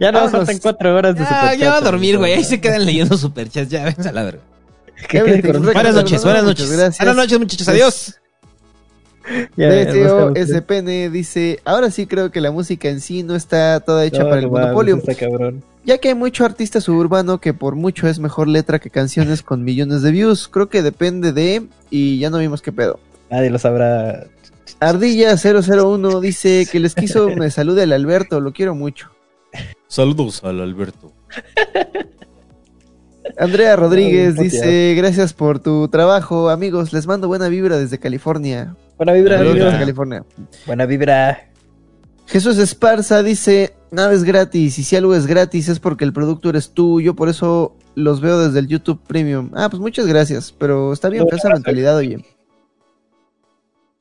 ya 0.00 0.10
no 0.12 0.18
Vámonos. 0.20 0.30
faltan 0.32 0.58
cuatro 0.58 0.94
horas 0.96 1.14
de 1.14 1.20
Ya, 1.20 1.26
superchat, 1.28 1.58
ya 1.58 1.70
va 1.70 1.76
a 1.76 1.80
dormir, 1.82 2.18
güey. 2.18 2.32
Ahí 2.32 2.42
se 2.44 2.60
quedan 2.60 2.84
leyendo 2.84 3.16
superchats. 3.16 3.68
Ya, 3.70 3.84
ves 3.84 4.04
a 4.06 4.12
la 4.12 4.24
verga. 4.24 4.40
Buenas 5.72 5.94
noches, 5.94 6.24
buenas 6.24 6.44
noches. 6.44 6.70
Gracias. 6.72 6.98
Buenas 6.98 7.16
noches, 7.16 7.38
muchachos. 7.38 7.68
Adiós. 7.68 8.18
Ya, 9.56 9.68
DTO 9.68 10.30
búscalo. 10.30 10.46
SPN 10.46 11.12
dice, 11.12 11.60
ahora 11.64 11.90
sí 11.90 12.06
creo 12.06 12.30
que 12.30 12.40
la 12.40 12.50
música 12.52 12.88
en 12.88 13.00
sí 13.00 13.22
no 13.24 13.34
está 13.34 13.80
toda 13.80 14.04
hecha 14.04 14.22
No, 14.22 14.28
para 14.30 14.40
el 14.40 14.48
monopolio, 14.48 15.02
cabrón. 15.18 15.64
ya 15.84 15.98
que 15.98 16.08
hay 16.08 16.14
mucho 16.14 16.44
artista 16.44 16.80
suburbano 16.80 17.40
que 17.40 17.52
por 17.52 17.74
mucho 17.74 18.06
es 18.06 18.20
mejor 18.20 18.46
letra 18.46 18.78
que 18.78 18.88
canciones 18.88 19.42
con 19.42 19.64
millones 19.64 20.02
de 20.02 20.12
views. 20.12 20.46
Creo 20.48 20.68
que 20.68 20.80
depende 20.80 21.32
de 21.32 21.66
y 21.90 22.18
ya 22.20 22.30
no 22.30 22.38
vimos 22.38 22.62
qué 22.62 22.70
pedo. 22.72 23.00
Nadie 23.30 23.50
lo 23.50 23.58
sabrá. 23.58 24.26
Ardilla 24.80 25.36
001 25.36 26.20
dice 26.20 26.66
que 26.70 26.80
les 26.80 26.94
quiso 26.94 27.28
me 27.36 27.50
salude 27.50 27.82
el 27.84 27.92
Alberto, 27.92 28.40
lo 28.40 28.52
quiero 28.52 28.74
mucho. 28.74 29.10
Saludos 29.88 30.42
al 30.44 30.60
Alberto. 30.60 31.12
Andrea 33.38 33.76
Rodríguez 33.76 34.36
Ay, 34.38 34.44
dice, 34.44 34.94
gracias 34.96 35.32
por 35.32 35.58
tu 35.58 35.88
trabajo, 35.88 36.48
amigos, 36.48 36.92
les 36.92 37.06
mando 37.06 37.26
buena 37.28 37.48
vibra 37.48 37.76
desde 37.76 37.98
California. 37.98 38.74
Buena 38.96 39.12
vibra, 39.12 39.40
amigo. 39.40 39.54
desde 39.54 39.78
California. 39.78 40.24
Buena 40.66 40.86
vibra. 40.86 41.50
Jesús 42.26 42.56
Esparza 42.58 43.22
dice, 43.22 43.74
nada 43.90 44.12
es 44.12 44.24
gratis 44.24 44.78
y 44.78 44.84
si 44.84 44.96
algo 44.96 45.14
es 45.14 45.26
gratis 45.26 45.68
es 45.68 45.80
porque 45.80 46.04
el 46.04 46.12
producto 46.12 46.48
eres 46.50 46.70
tú, 46.70 47.00
yo 47.00 47.14
por 47.14 47.28
eso 47.28 47.76
los 47.94 48.20
veo 48.20 48.38
desde 48.38 48.58
el 48.60 48.68
YouTube 48.68 49.00
Premium. 49.06 49.50
Ah, 49.54 49.68
pues 49.70 49.80
muchas 49.80 50.06
gracias, 50.06 50.52
pero 50.56 50.92
está 50.92 51.08
bien 51.08 51.24
No, 51.24 51.28
fea 51.28 51.38
esa 51.38 51.48
gracias. 51.48 51.60
mentalidad, 51.66 51.96
oye. 51.96 52.24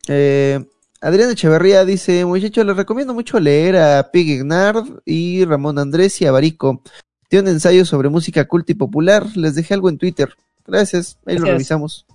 Eh, 0.07 0.63
Adrián 1.01 1.29
Echeverría 1.29 1.85
dice, 1.85 2.25
muchachos, 2.25 2.65
les 2.65 2.75
recomiendo 2.75 3.13
mucho 3.13 3.39
leer 3.39 3.77
a 3.77 4.11
Pig 4.11 4.27
Ignard 4.27 4.85
y 5.05 5.45
Ramón 5.45 5.77
Andrés 5.77 6.19
y 6.21 6.25
a 6.25 6.31
Barico. 6.31 6.81
Tiene 7.29 7.49
un 7.49 7.55
ensayo 7.55 7.85
sobre 7.85 8.09
música 8.09 8.47
culta 8.47 8.71
y 8.71 8.75
popular, 8.75 9.25
les 9.35 9.55
dejé 9.55 9.73
algo 9.73 9.89
en 9.89 9.97
Twitter. 9.97 10.29
Gracias, 10.65 11.17
ahí 11.25 11.37
lo 11.37 11.45
revisamos. 11.45 12.05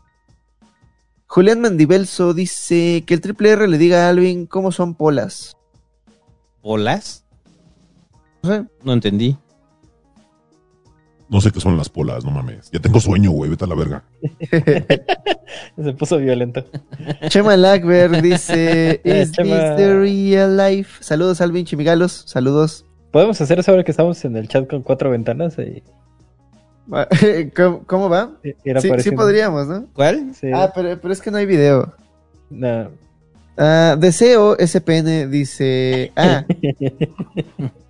Julián 1.27 1.61
Mendibelso 1.61 2.35
dice 2.35 3.05
que 3.07 3.15
el 3.15 3.21
triple 3.21 3.51
R 3.51 3.69
le 3.69 3.79
diga 3.79 4.07
a 4.07 4.09
Alvin 4.09 4.47
cómo 4.47 4.73
son 4.73 4.95
polas. 4.95 5.57
¿Polas? 6.61 7.25
No 8.43 8.51
sé. 8.51 8.65
No 8.83 8.93
entendí. 8.93 9.37
No 11.31 11.41
sé 11.41 11.53
qué 11.53 11.61
son 11.61 11.77
las 11.77 11.89
polas, 11.89 12.25
no 12.25 12.33
mames. 12.33 12.71
Ya 12.73 12.81
tengo 12.81 12.99
sueño, 12.99 13.31
güey, 13.31 13.51
vete 13.51 13.65
a 13.65 13.69
la 13.69 13.77
verga. 13.77 14.03
Se 15.83 15.93
puso 15.93 16.19
violento. 16.19 16.65
Chema 17.29 17.57
Lackberg 17.57 18.21
dice: 18.23 19.01
Is 19.05 19.31
Chema. 19.31 19.77
this 19.77 19.77
the 19.77 19.97
real 19.97 20.57
life? 20.57 21.03
Saludos, 21.03 21.41
Alvin 21.41 21.65
Chimigalos. 21.65 22.25
Saludos. 22.27 22.85
Podemos 23.13 23.41
hacer 23.41 23.61
eso 23.61 23.71
ahora 23.71 23.85
que 23.85 23.93
estamos 23.93 24.25
en 24.25 24.37
el 24.37 24.49
chat 24.49 24.69
con 24.69 24.83
cuatro 24.83 25.11
ventanas 25.11 25.57
y 25.59 25.83
¿Cómo, 27.57 27.85
cómo 27.87 28.09
va? 28.09 28.33
Sí, 28.43 28.55
sí 28.99 29.11
podríamos, 29.13 29.69
¿no? 29.69 29.87
¿Cuál? 29.93 30.35
Sí. 30.35 30.49
Ah, 30.53 30.73
pero, 30.75 31.01
pero 31.01 31.13
es 31.13 31.21
que 31.21 31.31
no 31.31 31.37
hay 31.39 31.47
video. 31.47 31.95
No. 32.51 32.91
Ah, 33.57 33.97
Deseo 33.99 34.57
SPN 34.59 35.31
dice, 35.31 36.13
ah, 36.17 36.45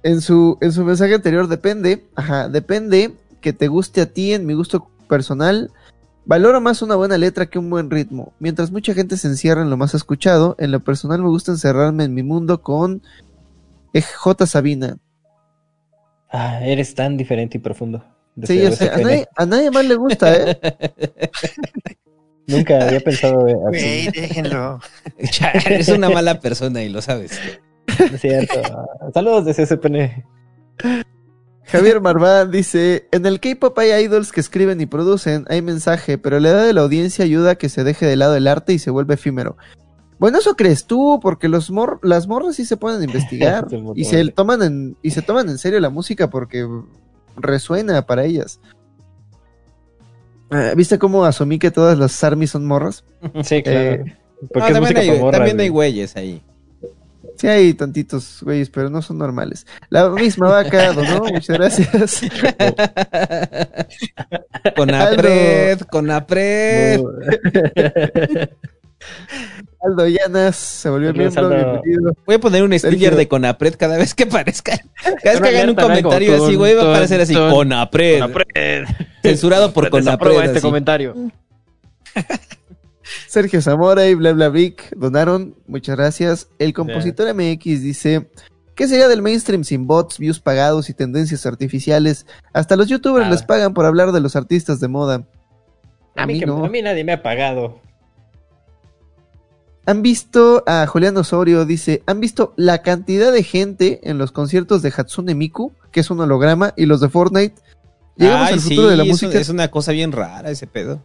en 0.03 0.21
su, 0.21 0.59
en 0.61 0.73
su 0.73 0.85
mensaje 0.85 1.15
anterior 1.15 1.49
depende, 1.49 2.05
ajá, 2.17 2.49
depende 2.49 3.13
que 3.41 3.53
te 3.53 3.69
guste 3.69 4.01
a 4.01 4.07
ti 4.07 4.33
en 4.33 4.47
mi 4.47 4.55
gusto 4.55 4.89
personal. 5.09 5.71
Valoro 6.27 6.61
más 6.61 6.83
una 6.83 6.97
buena 6.97 7.19
letra 7.19 7.47
que 7.47 7.59
un 7.59 7.71
buen 7.71 7.91
ritmo. 7.91 8.33
Mientras 8.39 8.71
mucha 8.71 8.95
gente 8.95 9.17
se 9.17 9.29
encierra 9.29 9.63
en 9.63 9.71
lo 9.71 9.77
más 9.77 9.95
escuchado, 9.95 10.55
en 10.59 10.71
lo 10.71 10.81
personal 10.81 11.23
me 11.23 11.29
gusta 11.29 11.53
encerrarme 11.53 12.05
en 12.05 12.15
mi 12.15 12.23
mundo 12.23 12.63
con 12.63 13.03
J. 13.95 14.47
Sabina. 14.47 14.99
Ah, 16.31 16.61
eres 16.63 16.95
tan 16.95 17.17
diferente 17.17 17.59
y 17.59 17.61
profundo. 17.61 18.05
Sí, 18.45 18.59
Deseo 18.59 18.71
yo 18.71 18.77
sé, 18.77 18.91
a 18.91 18.97
nadie, 18.99 19.29
a 19.37 19.47
nadie 19.47 19.71
más 19.71 19.85
le 19.85 19.95
gusta, 19.97 20.33
¿eh? 20.35 20.61
Nunca 22.47 22.87
había 22.87 23.01
pensado 23.01 23.45
así. 23.69 24.09
Güey, 24.09 24.11
déjenlo. 24.11 24.81
Ya, 25.33 25.51
eres 25.51 25.89
una 25.89 26.11
mala 26.11 26.41
persona 26.41 26.83
y 26.83 26.89
lo 26.89 27.03
sabes. 27.03 27.39
Es 27.87 28.21
cierto. 28.21 28.63
Saludos 29.13 29.45
de 29.45 29.55
CSPN. 29.55 30.25
Javier 31.71 32.01
Marván 32.01 32.51
dice, 32.51 33.07
en 33.13 33.27
el 33.27 33.39
K-pop 33.41 33.79
hay 33.79 34.05
idols 34.05 34.33
que 34.33 34.41
escriben 34.41 34.81
y 34.81 34.87
producen, 34.87 35.45
hay 35.49 35.63
mensaje, 35.63 36.19
pero 36.19 36.41
la 36.41 36.49
edad 36.51 36.67
de 36.67 36.73
la 36.73 36.81
audiencia 36.81 37.25
ayuda 37.25 37.53
a 37.53 37.55
que 37.55 37.69
se 37.69 37.85
deje 37.85 38.07
de 38.07 38.17
lado 38.17 38.35
el 38.35 38.49
arte 38.49 38.73
y 38.73 38.79
se 38.79 38.91
vuelve 38.91 39.15
efímero. 39.15 39.57
Bueno, 40.19 40.39
eso 40.39 40.55
crees 40.57 40.85
tú, 40.87 41.19
porque 41.23 41.49
los 41.49 41.71
mor 41.71 41.99
las 42.03 42.27
morras 42.27 42.57
sí 42.57 42.65
se 42.65 42.77
a 43.01 43.05
investigar 43.05 43.67
y 43.95 44.05
se 44.05 44.25
toman 44.33 44.63
en 44.63 44.97
y 45.03 45.13
se 45.13 45.23
toman 45.23 45.49
en 45.49 45.59
serio 45.59 45.81
la 45.81 45.91
música 45.91 46.29
porque 46.29 46.67
resuena 47.37 48.05
para 48.05 48.25
ellas. 48.25 48.61
Ah, 50.51 50.73
¿Viste 50.77 50.99
cómo 50.99 51.25
asumí 51.25 51.59
que 51.59 51.71
todas 51.71 51.97
las 51.97 52.23
ARMY 52.25 52.47
son 52.49 52.67
morras? 52.67 53.05
Sí, 53.45 53.63
claro. 53.63 53.79
Eh, 54.05 54.17
Porque 54.53 54.59
No, 54.59 54.67
es 54.67 54.73
también 54.73 54.81
música 54.83 55.01
hay, 55.01 55.31
también 55.31 55.61
hay 55.61 55.69
güey. 55.69 55.93
güeyes 55.93 56.17
ahí. 56.17 56.43
Sí 57.41 57.49
hay 57.49 57.73
tantitos 57.73 58.41
güeyes, 58.43 58.69
pero 58.69 58.91
no 58.91 59.01
son 59.01 59.17
normales. 59.17 59.67
La 59.89 60.11
misma 60.11 60.51
vaca 60.51 60.93
donó, 60.93 61.25
muchas 61.25 61.57
gracias. 61.57 62.21
Con 64.77 64.93
Apred, 64.93 65.81
con 65.91 66.11
Apred. 66.11 67.01
Aldo 69.83 70.07
Llanas 70.07 70.57
se 70.57 70.91
volvió 70.91 71.15
miembro, 71.15 71.47
Aldo. 71.47 71.57
bienvenido. 71.57 72.13
Voy 72.27 72.35
a 72.35 72.41
poner 72.41 72.63
un 72.63 72.79
sticker 72.79 72.99
Sergio. 72.99 73.17
de 73.17 73.29
Conapred 73.29 73.75
cada 73.77 73.97
vez 73.97 74.13
que 74.13 74.25
aparezca. 74.25 74.73
Cada 75.23 75.41
vez 75.41 75.41
que 75.41 75.49
hagan 75.49 75.71
un 75.71 75.77
comentario 75.77 76.45
así, 76.45 76.57
güey, 76.57 76.75
va 76.75 76.83
a 76.83 76.91
aparecer 76.91 77.23
así, 77.23 77.35
Conapred. 77.35 78.23
Censurado 79.23 79.73
por 79.73 79.89
Conapred. 79.89 80.43
este 80.43 80.59
así. 80.59 80.61
comentario. 80.61 81.15
Sergio 83.29 83.61
Zamora 83.63 84.07
y 84.09 84.15
bla 84.15 84.33
bla 84.33 84.49
Vic 84.49 84.95
donaron, 84.97 85.55
muchas 85.67 85.97
gracias. 85.97 86.49
El 86.59 86.73
compositor 86.73 87.33
MX 87.35 87.65
dice, 87.83 88.31
¿qué 88.75 88.89
sería 88.89 89.09
del 89.09 89.23
mainstream 89.23 89.65
sin 89.65 89.87
bots, 89.87 90.19
views 90.19 90.41
pagados 90.41 90.89
y 90.91 90.95
tendencias 90.95 91.47
artificiales? 91.47 92.27
Hasta 92.53 92.77
los 92.77 92.89
youtubers 92.89 93.25
Nada. 93.27 93.35
les 93.37 93.43
pagan 93.43 93.75
por 93.75 93.85
hablar 93.87 94.13
de 94.13 94.21
los 94.21 94.37
artistas 94.37 94.81
de 94.81 94.89
moda. 94.89 95.27
A 96.17 96.27
mí, 96.27 96.39
que- 96.41 96.47
no. 96.47 96.65
a 96.65 96.69
mí 96.69 96.83
nadie 96.83 97.05
me 97.05 97.13
ha 97.13 97.23
pagado. 97.23 97.81
¿Han 99.87 100.03
visto 100.03 100.63
a 100.67 100.87
Julián 100.87 101.17
Osorio? 101.17 101.65
Dice, 101.65 102.03
¿han 102.07 102.21
visto 102.21 102.53
la 102.57 102.83
cantidad 102.83 103.33
de 103.33 103.43
gente 103.43 104.01
en 104.09 104.19
los 104.19 104.31
conciertos 104.31 104.83
de 104.83 104.93
Hatsune 104.97 105.35
Miku, 105.35 105.73
que 105.91 106.01
es 106.01 106.11
un 106.11 106.21
holograma, 106.21 106.75
y 106.77 106.87
los 106.87 107.01
de 107.01 107.09
Fortnite? 107.09 107.55
Llegamos 108.17 108.49
Ay, 108.49 108.55
al 108.55 108.61
sí, 108.61 108.69
futuro 108.71 108.89
de 108.89 108.97
la 108.97 109.05
música. 109.05 109.39
es 109.39 109.49
una 109.49 109.69
cosa 109.71 109.93
bien 109.93 110.13
rara 110.13 110.51
ese 110.51 110.67
pedo. 110.67 111.03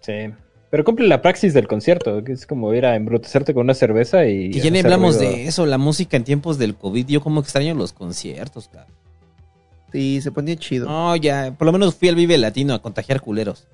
Sí. 0.00 0.32
Pero 0.74 0.82
cumple 0.82 1.06
la 1.06 1.22
praxis 1.22 1.54
del 1.54 1.68
concierto, 1.68 2.24
que 2.24 2.32
es 2.32 2.48
como 2.48 2.74
ir 2.74 2.84
a 2.84 2.96
embrutecerte 2.96 3.54
con 3.54 3.60
una 3.60 3.74
cerveza 3.74 4.26
y. 4.26 4.46
Y 4.46 4.60
ya 4.60 4.70
ni 4.70 4.80
hablamos 4.80 5.18
ruido. 5.18 5.30
de 5.30 5.46
eso, 5.46 5.66
la 5.66 5.78
música 5.78 6.16
en 6.16 6.24
tiempos 6.24 6.58
del 6.58 6.74
COVID. 6.74 7.06
Yo 7.06 7.20
como 7.20 7.40
extraño 7.40 7.76
los 7.76 7.92
conciertos, 7.92 8.66
cabrón. 8.66 8.92
Sí, 9.92 10.20
se 10.20 10.32
ponía 10.32 10.56
chido. 10.56 10.88
No, 10.88 11.14
ya, 11.14 11.54
por 11.56 11.66
lo 11.66 11.72
menos 11.72 11.94
fui 11.94 12.08
al 12.08 12.16
Vive 12.16 12.38
Latino 12.38 12.74
a 12.74 12.82
contagiar 12.82 13.20
culeros. 13.20 13.68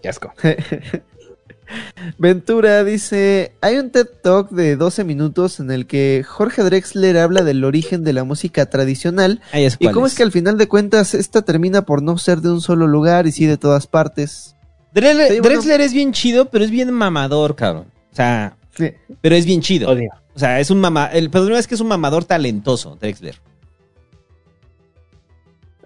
Qué 0.00 0.08
asco. 0.08 0.32
Ventura 2.16 2.84
dice, 2.84 3.50
hay 3.60 3.78
un 3.78 3.90
TED 3.90 4.06
Talk 4.22 4.50
de 4.50 4.76
12 4.76 5.02
minutos 5.02 5.58
en 5.58 5.72
el 5.72 5.88
que 5.88 6.24
Jorge 6.24 6.62
Drexler 6.62 7.18
habla 7.18 7.42
del 7.42 7.64
origen 7.64 8.04
de 8.04 8.12
la 8.12 8.22
música 8.22 8.66
tradicional 8.66 9.40
Ahí 9.50 9.64
es 9.64 9.76
y 9.80 9.88
cómo 9.90 10.06
es 10.06 10.14
que 10.14 10.22
al 10.22 10.30
final 10.30 10.58
de 10.58 10.68
cuentas 10.68 11.14
esta 11.14 11.42
termina 11.42 11.82
por 11.82 12.04
no 12.04 12.18
ser 12.18 12.40
de 12.40 12.52
un 12.52 12.60
solo 12.60 12.86
lugar 12.86 13.26
y 13.26 13.32
sí 13.32 13.46
de 13.46 13.56
todas 13.56 13.88
partes. 13.88 14.54
Drexler, 14.92 15.28
Sí, 15.32 15.40
bueno. 15.40 15.48
Drexler 15.54 15.80
es 15.80 15.92
bien 15.92 16.12
chido, 16.12 16.46
pero 16.46 16.64
es 16.64 16.70
bien 16.70 16.90
mamador, 16.92 17.54
cabrón. 17.56 17.86
O 18.12 18.16
sea, 18.16 18.56
Sí. 18.76 18.90
pero 19.20 19.34
es 19.34 19.44
bien 19.46 19.60
chido. 19.60 19.90
Odio. 19.90 20.10
O 20.34 20.38
sea, 20.38 20.60
es 20.60 20.70
un 20.70 20.80
mama. 20.80 21.06
El 21.06 21.30
problema 21.30 21.58
es 21.58 21.66
que 21.66 21.74
es 21.74 21.80
un 21.80 21.88
mamador 21.88 22.24
talentoso, 22.24 22.96
Drexler. 23.00 23.36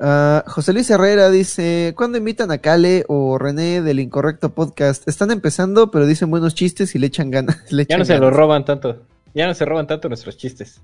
Ah, 0.01 0.43
José 0.49 0.73
Luis 0.73 0.91
Herrera 0.91 1.31
dice, 1.31 1.95
¿cuándo 1.97 2.19
invitan 2.19 2.51
a 2.51 2.59
Kale 2.59 3.05
o 3.09 3.39
René 3.39 3.83
del 3.83 4.01
Incorrecto 4.01 4.51
Podcast? 4.51 5.07
Están 5.07 5.31
empezando, 5.31 5.91
pero 5.91 6.07
dicen 6.07 6.29
buenos 6.31 6.55
chistes 6.55 6.95
y 6.95 6.99
le 6.99 7.07
echan 7.07 7.31
ganas. 7.31 7.59
le 7.71 7.87
Ya 7.87 7.99
no 7.99 8.05
se 8.05 8.19
lo 8.19 8.31
roban 8.31 8.65
tanto. 8.65 9.03
Ya 9.35 9.47
no 9.47 9.55
se 9.55 9.65
roban 9.65 9.87
tanto 9.87 10.09
nuestros 10.09 10.37
chistes. 10.37 10.81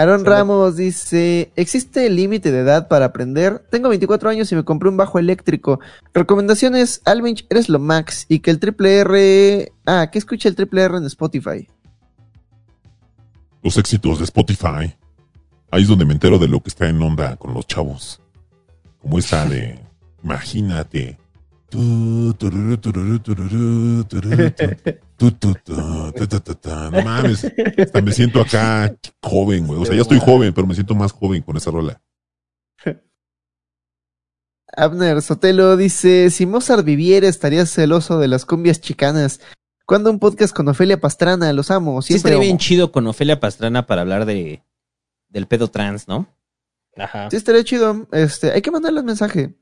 Aaron 0.00 0.24
Ramos 0.24 0.76
dice, 0.76 1.52
¿existe 1.56 2.08
límite 2.08 2.50
de 2.50 2.60
edad 2.60 2.88
para 2.88 3.04
aprender? 3.04 3.62
Tengo 3.70 3.90
24 3.90 4.30
años 4.30 4.50
y 4.50 4.54
me 4.54 4.64
compré 4.64 4.88
un 4.88 4.96
bajo 4.96 5.18
eléctrico. 5.18 5.78
Recomendaciones, 6.14 7.02
Alvinch, 7.04 7.44
eres 7.50 7.68
lo 7.68 7.78
max 7.78 8.24
y 8.26 8.38
que 8.38 8.50
el 8.50 8.58
triple 8.58 8.96
R... 9.00 9.72
Ah, 9.84 10.08
que 10.10 10.18
escucha 10.18 10.48
el 10.48 10.56
triple 10.56 10.84
R 10.84 10.96
en 10.96 11.04
Spotify. 11.04 11.68
Los 13.62 13.76
éxitos 13.76 14.20
de 14.20 14.24
Spotify. 14.24 14.96
Ahí 15.70 15.82
es 15.82 15.88
donde 15.88 16.06
me 16.06 16.14
entero 16.14 16.38
de 16.38 16.48
lo 16.48 16.62
que 16.62 16.70
está 16.70 16.88
en 16.88 17.02
onda 17.02 17.36
con 17.36 17.52
los 17.52 17.66
chavos. 17.66 18.22
Como 19.02 19.18
esa 19.18 19.44
de. 19.44 19.78
Imagínate. 20.24 21.19
No 26.90 27.02
mames. 27.02 27.46
Me 28.02 28.12
siento 28.12 28.40
acá 28.40 28.94
joven, 29.22 29.66
güey. 29.66 29.80
O 29.80 29.84
sea, 29.84 29.94
ya 29.94 30.02
estoy 30.02 30.18
joven, 30.18 30.52
pero 30.52 30.66
me 30.66 30.74
siento 30.74 30.94
más 30.94 31.12
joven 31.12 31.42
con 31.42 31.56
esa 31.56 31.70
rola. 31.70 32.00
Abner 34.76 35.20
Sotelo 35.20 35.76
dice, 35.76 36.30
si 36.30 36.46
Mozart 36.46 36.84
viviera 36.84 37.28
estaría 37.28 37.66
celoso 37.66 38.18
de 38.18 38.28
las 38.28 38.44
cumbias 38.44 38.80
chicanas. 38.80 39.40
¿Cuándo 39.84 40.10
un 40.10 40.20
podcast 40.20 40.54
con 40.54 40.68
Ofelia 40.68 41.00
Pastrana? 41.00 41.52
Los 41.52 41.70
amo. 41.70 42.00
Sí, 42.02 42.14
estaría 42.14 42.38
bien 42.38 42.58
chido 42.58 42.92
con 42.92 43.06
Ofelia 43.06 43.40
Pastrana 43.40 43.86
para 43.86 44.02
hablar 44.02 44.24
de 44.24 44.62
del 45.28 45.46
pedo 45.46 45.68
trans, 45.68 46.06
¿no? 46.06 46.28
Ajá. 46.96 47.28
Sí, 47.30 47.36
estaría 47.36 47.64
chido. 47.64 48.06
Este, 48.12 48.52
hay 48.52 48.62
que 48.62 48.70
mandarle 48.70 49.00
un 49.00 49.06
mensaje. 49.06 49.54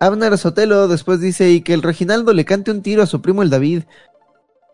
Abner 0.00 0.36
Sotelo 0.38 0.88
después 0.88 1.20
dice, 1.20 1.50
y 1.50 1.60
que 1.62 1.74
el 1.74 1.82
Reginaldo 1.82 2.32
le 2.32 2.44
cante 2.44 2.70
un 2.70 2.82
tiro 2.82 3.02
a 3.02 3.06
su 3.06 3.20
primo 3.20 3.42
el 3.42 3.50
David. 3.50 3.82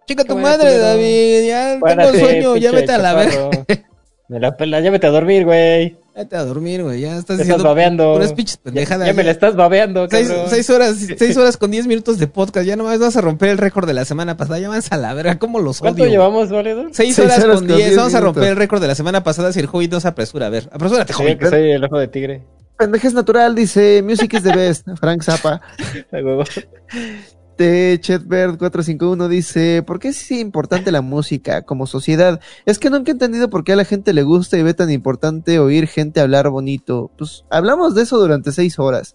Chica 0.06 0.24
tu 0.24 0.36
madre, 0.36 0.76
David. 0.76 1.46
Ya 1.48 1.78
Párate, 1.80 2.12
tengo 2.12 2.26
sueño, 2.26 2.56
ya 2.56 2.72
vete 2.72 2.92
a 2.92 2.98
la 2.98 3.14
verga. 3.14 3.50
Me 4.28 4.40
la 4.40 4.56
pela, 4.56 4.80
ya 4.80 4.90
vete 4.90 5.06
a 5.06 5.10
dormir, 5.10 5.44
güey. 5.44 5.98
Vete 6.16 6.36
a 6.36 6.44
dormir, 6.44 6.82
güey. 6.82 7.00
Ya 7.00 7.08
estás 7.08 7.20
estás 7.20 7.38
diciendo 7.38 7.64
babeando. 7.64 8.14
puras 8.14 8.32
pinches 8.32 8.56
Ya, 8.56 8.62
pendejadas. 8.62 9.06
ya 9.06 9.12
me 9.12 9.22
la 9.24 9.30
estás 9.32 9.54
babeando, 9.54 10.06
Seis, 10.08 10.70
horas, 10.70 10.96
seis 11.18 11.36
horas 11.36 11.56
con 11.58 11.70
diez 11.70 11.86
minutos 11.86 12.18
de 12.18 12.26
podcast. 12.26 12.66
Ya 12.66 12.74
nomás 12.76 12.98
vas 13.00 13.16
a 13.16 13.20
romper 13.20 13.50
el 13.50 13.58
récord 13.58 13.86
de 13.86 13.92
la 13.94 14.04
semana 14.06 14.36
pasada. 14.36 14.58
Ya 14.60 14.68
vas 14.70 14.90
a 14.92 14.96
la 14.96 15.12
verga. 15.12 15.38
¿Cómo 15.38 15.58
los 15.60 15.80
¿Cuánto 15.80 16.02
odio? 16.04 16.12
llevamos, 16.12 16.50
valedor? 16.50 16.88
Seis, 16.92 17.16
Seis 17.16 17.18
horas, 17.18 17.44
horas 17.44 17.56
con 17.58 17.66
con 17.66 17.76
diez. 17.76 17.88
diez 17.88 17.96
Vamos 17.98 18.14
a 18.14 18.20
romper 18.20 18.44
el 18.44 18.56
récord 18.56 18.80
de 18.80 18.88
la 18.88 18.94
semana 18.94 19.22
pasada 19.24 19.52
si 19.52 19.60
el 19.60 19.68
Hobbit 19.70 19.92
no 19.92 20.00
se 20.00 20.08
apresura. 20.08 20.46
A 20.46 20.50
ver, 20.50 20.68
apresúrate, 20.72 21.12
Hobbit. 21.12 21.38
que 21.38 21.48
soy 21.50 21.70
el 21.72 21.84
ojo 21.84 21.98
de 21.98 22.08
tigre. 22.08 22.42
Pendejes 22.76 23.14
natural, 23.14 23.54
dice, 23.54 24.02
music 24.02 24.34
is 24.34 24.42
the 24.42 24.54
best. 24.54 24.86
Frank 25.00 25.22
Zappa. 25.22 25.60
T. 27.56 28.00
Chetbert 28.00 28.58
451 28.58 29.28
dice, 29.28 29.82
¿por 29.86 30.00
qué 30.00 30.08
es 30.08 30.30
importante 30.32 30.90
la 30.90 31.00
música 31.00 31.62
como 31.62 31.86
sociedad? 31.86 32.40
Es 32.66 32.80
que 32.80 32.90
nunca 32.90 33.10
he 33.10 33.12
entendido 33.12 33.48
por 33.48 33.62
qué 33.62 33.74
a 33.74 33.76
la 33.76 33.84
gente 33.84 34.12
le 34.12 34.24
gusta 34.24 34.58
y 34.58 34.62
ve 34.62 34.74
tan 34.74 34.90
importante 34.90 35.60
oír 35.60 35.86
gente 35.86 36.20
hablar 36.20 36.48
bonito. 36.50 37.12
Pues 37.16 37.44
hablamos 37.50 37.94
de 37.94 38.02
eso 38.02 38.18
durante 38.18 38.50
seis 38.50 38.78
horas. 38.80 39.14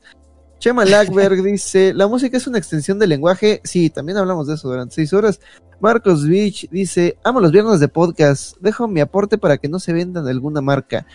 Chema 0.60 0.86
Lackberg 0.86 1.44
dice, 1.44 1.94
la 1.94 2.08
música 2.08 2.38
es 2.38 2.48
una 2.48 2.58
extensión 2.58 2.98
del 2.98 3.10
lenguaje. 3.10 3.60
Sí, 3.64 3.90
también 3.90 4.18
hablamos 4.18 4.48
de 4.48 4.56
eso 4.56 4.70
durante 4.70 4.96
seis 4.96 5.12
horas. 5.12 5.42
Marcos 5.82 6.28
Beach 6.28 6.70
dice, 6.72 7.18
amo 7.24 7.40
los 7.40 7.52
viernes 7.52 7.80
de 7.80 7.88
podcast. 7.88 8.58
Dejo 8.60 8.88
mi 8.88 9.00
aporte 9.00 9.38
para 9.38 9.58
que 9.58 9.70
no 9.70 9.80
se 9.80 9.94
vendan 9.94 10.28
alguna 10.28 10.62
marca. 10.62 11.06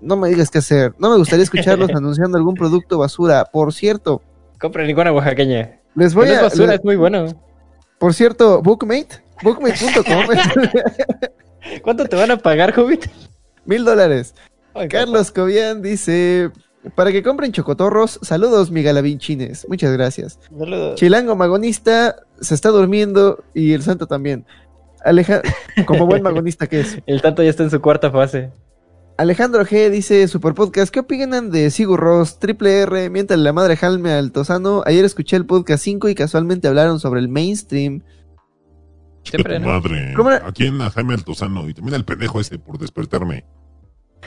No 0.00 0.16
me 0.16 0.28
digas 0.28 0.50
qué 0.50 0.58
hacer. 0.58 0.94
No 0.98 1.10
me 1.10 1.16
gustaría 1.16 1.42
escucharlos 1.44 1.90
anunciando 1.94 2.36
algún 2.38 2.54
producto 2.54 2.98
basura. 2.98 3.44
Por 3.44 3.72
cierto, 3.72 4.22
Compra 4.60 4.84
ninguna 4.84 5.12
oaxaqueña. 5.12 5.80
les 5.94 6.14
voy 6.14 6.26
no 6.28 6.32
es 6.34 6.38
a... 6.38 6.42
basura, 6.44 6.74
es 6.74 6.84
muy 6.84 6.96
bueno. 6.96 7.26
por 7.98 8.14
cierto, 8.14 8.62
Bookmate, 8.62 9.22
bookmate.com, 9.42 10.26
¿Cuánto 11.82 12.04
te 12.06 12.16
van 12.16 12.30
a 12.30 12.36
pagar, 12.38 12.78
Hobbit? 12.78 13.06
mil 13.64 13.84
dólares. 13.84 14.34
Carlos 14.90 15.30
Cobian 15.32 15.80
dice, 15.82 16.50
para 16.94 17.10
que 17.10 17.22
compren 17.22 17.50
chocotorros, 17.52 18.18
saludos 18.22 18.70
mi 18.70 18.82
galabinchines. 18.82 19.66
Muchas 19.68 19.92
gracias. 19.92 20.38
Saludos. 20.56 20.94
Chilango 20.96 21.34
Magonista 21.34 22.16
se 22.40 22.54
está 22.54 22.68
durmiendo 22.68 23.42
y 23.54 23.72
el 23.72 23.82
santo 23.82 24.06
también. 24.06 24.44
Aleja 25.04 25.40
como 25.86 26.06
buen 26.06 26.22
magonista 26.22 26.66
que 26.66 26.80
es. 26.80 26.98
El 27.06 27.22
tanto 27.22 27.42
ya 27.42 27.50
está 27.50 27.62
en 27.62 27.70
su 27.70 27.80
cuarta 27.80 28.10
fase. 28.10 28.50
Alejandro 29.18 29.64
G 29.64 29.88
dice, 29.90 30.28
Super 30.28 30.52
Podcast, 30.52 30.92
¿qué 30.92 31.00
opinan 31.00 31.50
de 31.50 31.70
Sigur 31.70 31.98
Ross, 32.00 32.38
Triple 32.38 32.80
R, 32.82 33.08
mientras 33.08 33.40
la 33.40 33.52
madre 33.54 33.76
Jalme 33.76 34.12
al 34.12 34.30
Tosano? 34.30 34.82
Ayer 34.84 35.06
escuché 35.06 35.36
el 35.36 35.46
podcast 35.46 35.82
5 35.84 36.10
y 36.10 36.14
casualmente 36.14 36.68
hablaron 36.68 37.00
sobre 37.00 37.20
el 37.20 37.28
mainstream. 37.28 38.02
Tu 39.24 39.38
madre. 39.60 40.12
¿Cómo 40.14 40.30
era? 40.30 40.46
Aquí 40.46 40.66
en 40.66 40.78
Jaime 40.78 41.14
Altozano 41.14 41.68
y 41.68 41.72
también 41.74 41.94
el 41.94 42.04
pendejo 42.04 42.40
ese 42.40 42.58
por 42.58 42.78
despertarme. 42.78 43.44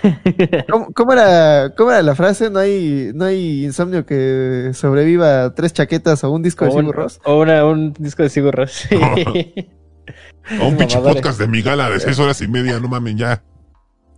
¿Cómo, 0.72 0.92
cómo 0.94 1.14
era, 1.14 1.72
cómo 1.78 1.92
era 1.92 2.02
la 2.02 2.16
frase? 2.16 2.50
No 2.50 2.58
hay, 2.60 3.12
no 3.14 3.26
hay 3.26 3.66
insomnio 3.66 4.06
que 4.08 4.72
sobreviva 4.74 5.44
a 5.46 5.54
tres 5.54 5.72
chaquetas 5.72 6.24
o 6.24 6.32
un 6.32 6.42
disco 6.42 6.66
de 6.66 6.72
O 6.72 6.74
Sigur 6.80 6.96
Ross. 6.96 7.20
o 7.26 7.40
una- 7.40 7.64
un 7.66 7.94
disco 7.94 8.24
de 8.24 8.30
Sigur 8.30 8.56
Rós. 8.56 8.88
A 8.92 10.64
un 10.66 10.78
pinche 10.78 10.98
podcast 11.00 11.40
de 11.40 11.48
mi 11.48 11.62
gala 11.62 11.90
de 11.92 12.00
seis 12.00 12.18
horas 12.18 12.42
y 12.42 12.48
media, 12.48 12.80
no 12.80 12.88
mamen 12.88 13.18
ya. 13.18 13.44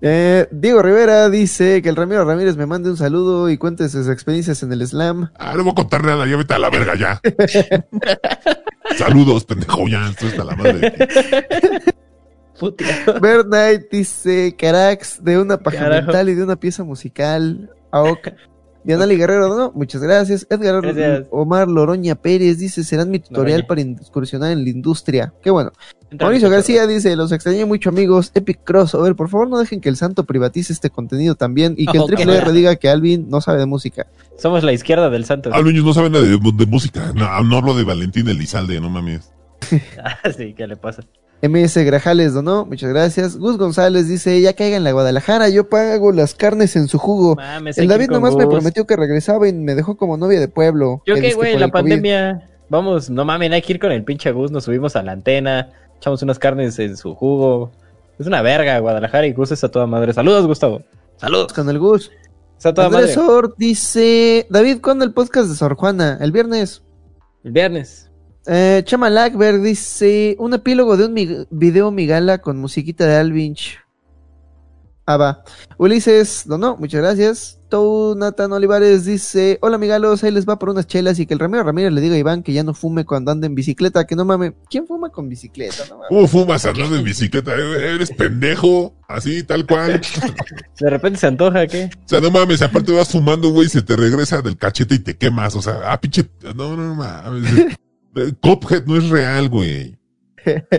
Eh, 0.03 0.47
Diego 0.51 0.81
Rivera 0.81 1.29
dice 1.29 1.81
que 1.83 1.89
el 1.89 1.95
Ramiro 1.95 2.25
Ramírez 2.25 2.57
me 2.57 2.65
mande 2.65 2.89
un 2.89 2.97
saludo 2.97 3.49
y 3.49 3.57
cuente 3.57 3.87
sus 3.87 4.09
experiencias 4.09 4.63
en 4.63 4.73
el 4.73 4.85
slam. 4.87 5.29
Ah, 5.37 5.53
no 5.55 5.63
voy 5.63 5.73
a 5.73 5.75
contar 5.75 6.03
nada, 6.03 6.25
ya 6.25 6.37
vete 6.37 6.53
a 6.55 6.59
la 6.59 6.69
verga 6.71 6.95
ya. 6.95 7.21
Saludos, 8.97 9.45
pendejo, 9.45 9.87
ya, 9.87 10.09
esto 10.09 10.27
está 10.27 10.43
la 10.43 10.55
madre. 10.55 10.93
Bird 13.21 13.45
Knight 13.47 13.89
dice 13.91 14.55
Carax 14.57 15.23
de 15.23 15.39
una 15.39 15.57
paja 15.57 15.79
Carajo. 15.79 16.05
mental 16.07 16.29
y 16.29 16.35
de 16.35 16.43
una 16.43 16.55
pieza 16.55 16.83
musical. 16.83 17.69
Aok. 17.91 18.27
Dianali 18.83 19.15
Guerrero, 19.15 19.55
¿no? 19.55 19.71
Muchas 19.73 20.01
gracias. 20.01 20.47
Edgar 20.49 20.81
Gracias. 20.81 21.27
Omar 21.31 21.67
Loroña 21.67 22.15
Pérez 22.15 22.57
dice, 22.57 22.83
serán 22.83 23.09
mi 23.11 23.19
tutorial 23.19 23.59
Loroña. 23.61 23.67
para 23.67 23.81
incursionar 23.81 24.51
en 24.51 24.63
la 24.63 24.69
industria. 24.69 25.33
Qué 25.43 25.51
bueno. 25.51 25.71
Entra 26.09 26.25
Mauricio 26.27 26.49
García 26.49 26.87
dice, 26.87 27.15
los 27.15 27.31
extrañé 27.31 27.63
mucho 27.65 27.89
amigos, 27.89 28.31
Epic 28.33 28.63
Crossover, 28.63 29.15
por 29.15 29.29
favor 29.29 29.49
no 29.49 29.59
dejen 29.59 29.79
que 29.79 29.87
el 29.87 29.95
santo 29.95 30.25
privatice 30.25 30.73
este 30.73 30.89
contenido 30.89 31.35
también 31.35 31.75
y 31.77 31.85
que 31.85 31.97
el. 31.97 32.05
Triple 32.05 32.35
R 32.37 32.51
diga 32.51 32.75
que 32.75 32.89
Alvin 32.89 33.29
no 33.29 33.39
sabe 33.39 33.59
de 33.59 33.65
música. 33.65 34.07
Somos 34.37 34.63
la 34.63 34.73
izquierda 34.73 35.09
del 35.09 35.23
santo. 35.25 35.51
Niños 35.63 35.85
no 35.85 35.93
saben 35.93 36.11
nada 36.11 36.25
de, 36.25 36.37
de 36.37 36.65
música. 36.65 37.13
No, 37.15 37.43
no 37.43 37.57
hablo 37.57 37.75
de 37.75 37.83
Valentín 37.83 38.27
Elizalde, 38.27 38.79
no 38.81 38.89
mames. 38.89 39.31
Ah, 40.03 40.31
sí, 40.35 40.53
¿qué 40.53 40.67
le 40.67 40.75
pasa? 40.75 41.03
MS 41.41 41.77
Grajales 41.77 42.33
donó, 42.33 42.65
muchas 42.65 42.89
gracias. 42.89 43.37
Gus 43.37 43.57
González 43.57 44.07
dice, 44.07 44.39
ya 44.41 44.53
caiga 44.53 44.77
en 44.77 44.83
la 44.83 44.91
Guadalajara, 44.91 45.49
yo 45.49 45.67
pago 45.69 46.11
las 46.11 46.35
carnes 46.35 46.75
en 46.75 46.87
su 46.87 46.99
jugo. 46.99 47.35
Mames, 47.35 47.77
el 47.77 47.87
David 47.87 48.09
nomás 48.11 48.35
me 48.35 48.45
prometió 48.47 48.85
que 48.85 48.95
regresaba 48.95 49.47
y 49.47 49.53
me 49.53 49.73
dejó 49.73 49.97
como 49.97 50.17
novia 50.17 50.39
de 50.39 50.47
pueblo. 50.47 51.01
Yo 51.05 51.15
Que 51.15 51.21
qué, 51.21 51.33
güey, 51.33 51.53
la 51.57 51.69
COVID. 51.69 51.71
pandemia. 51.71 52.47
Vamos, 52.69 53.09
no 53.09 53.25
mames, 53.25 53.51
hay 53.51 53.61
que 53.61 53.73
ir 53.73 53.79
con 53.79 53.91
el 53.91 54.03
pinche 54.03 54.31
Gus, 54.31 54.51
nos 54.51 54.65
subimos 54.65 54.95
a 54.95 55.01
la 55.03 55.13
antena, 55.13 55.69
echamos 55.97 56.21
unas 56.21 56.37
carnes 56.37 56.77
en 56.79 56.95
su 56.95 57.15
jugo. 57.15 57.71
Es 58.19 58.27
una 58.27 58.43
verga, 58.43 58.77
Guadalajara 58.77 59.25
y 59.25 59.33
Gus 59.33 59.51
es 59.51 59.63
a 59.63 59.69
toda 59.69 59.87
madre. 59.87 60.13
Saludos, 60.13 60.45
Gustavo. 60.45 60.83
Saludos. 61.17 61.53
Con 61.53 61.67
el 61.69 61.79
Gus. 61.79 62.11
Es 62.59 62.65
a 62.67 62.73
toda 62.73 62.87
Andrés 62.87 63.15
madre. 63.15 63.15
Sor 63.15 63.55
dice, 63.57 64.45
David, 64.51 64.77
¿cuándo 64.81 65.03
el 65.03 65.11
podcast 65.11 65.49
de 65.49 65.55
Sor 65.55 65.75
Juana? 65.75 66.19
El 66.21 66.31
viernes. 66.31 66.83
El 67.43 67.51
viernes. 67.51 68.10
Eh, 68.47 68.81
Chama 68.85 69.09
Lackberg 69.09 69.61
dice, 69.61 70.35
un 70.39 70.53
epílogo 70.53 70.97
de 70.97 71.05
un 71.05 71.47
video 71.51 71.91
migala 71.91 72.39
con 72.39 72.57
musiquita 72.57 73.05
de 73.05 73.15
Alvinch. 73.15 73.77
Ah, 75.05 75.17
va. 75.17 75.43
Ulises 75.77 76.43
donó, 76.45 76.77
muchas 76.77 77.01
gracias. 77.01 77.59
Tou 77.69 78.15
Nathan 78.15 78.51
Olivares 78.51 79.05
dice, 79.05 79.57
hola 79.61 79.77
migalos, 79.77 80.23
ahí 80.23 80.31
les 80.31 80.47
va 80.47 80.59
por 80.59 80.69
unas 80.69 80.87
chelas 80.87 81.19
y 81.19 81.25
que 81.25 81.33
el 81.33 81.39
Ramiro 81.39 81.63
Ramírez 81.63 81.91
le 81.91 82.01
diga 82.01 82.15
a 82.15 82.17
Iván 82.17 82.43
que 82.43 82.53
ya 82.53 82.63
no 82.63 82.73
fume 82.73 83.05
cuando 83.05 83.31
ande 83.31 83.47
en 83.47 83.55
bicicleta, 83.55 84.05
que 84.05 84.15
no 84.15 84.25
mame. 84.25 84.53
¿Quién 84.69 84.87
fuma 84.87 85.09
con 85.09 85.27
bicicleta? 85.27 85.83
No 85.89 85.95
mames. 85.97 86.09
¿Cómo 86.09 86.27
fumas 86.27 86.65
andando 86.65 86.95
en 86.95 87.03
bicicleta? 87.03 87.53
¿E- 87.55 87.95
¿Eres 87.95 88.11
pendejo? 88.11 88.93
Así, 89.07 89.43
tal 89.43 89.65
cual. 89.65 90.01
De 90.79 90.89
repente 90.89 91.19
se 91.19 91.27
antoja, 91.27 91.65
¿qué? 91.67 91.89
O 92.05 92.07
sea, 92.07 92.21
no 92.21 92.29
mames, 92.31 92.61
aparte 92.61 92.91
vas 92.91 93.09
fumando, 93.09 93.49
güey, 93.49 93.69
se 93.69 93.81
te 93.81 93.95
regresa 93.95 94.41
del 94.41 94.57
cachete 94.57 94.95
y 94.95 94.99
te 94.99 95.17
quemas. 95.17 95.55
O 95.55 95.61
sea, 95.61 95.81
ah, 95.85 95.99
pinche. 95.99 96.29
No, 96.55 96.75
no, 96.75 96.77
no 96.77 96.95
mames. 96.95 97.77
Eh, 98.15 98.33
Cuphead 98.41 98.85
no 98.85 98.97
es 98.97 99.09
real, 99.09 99.49
güey. 99.49 99.97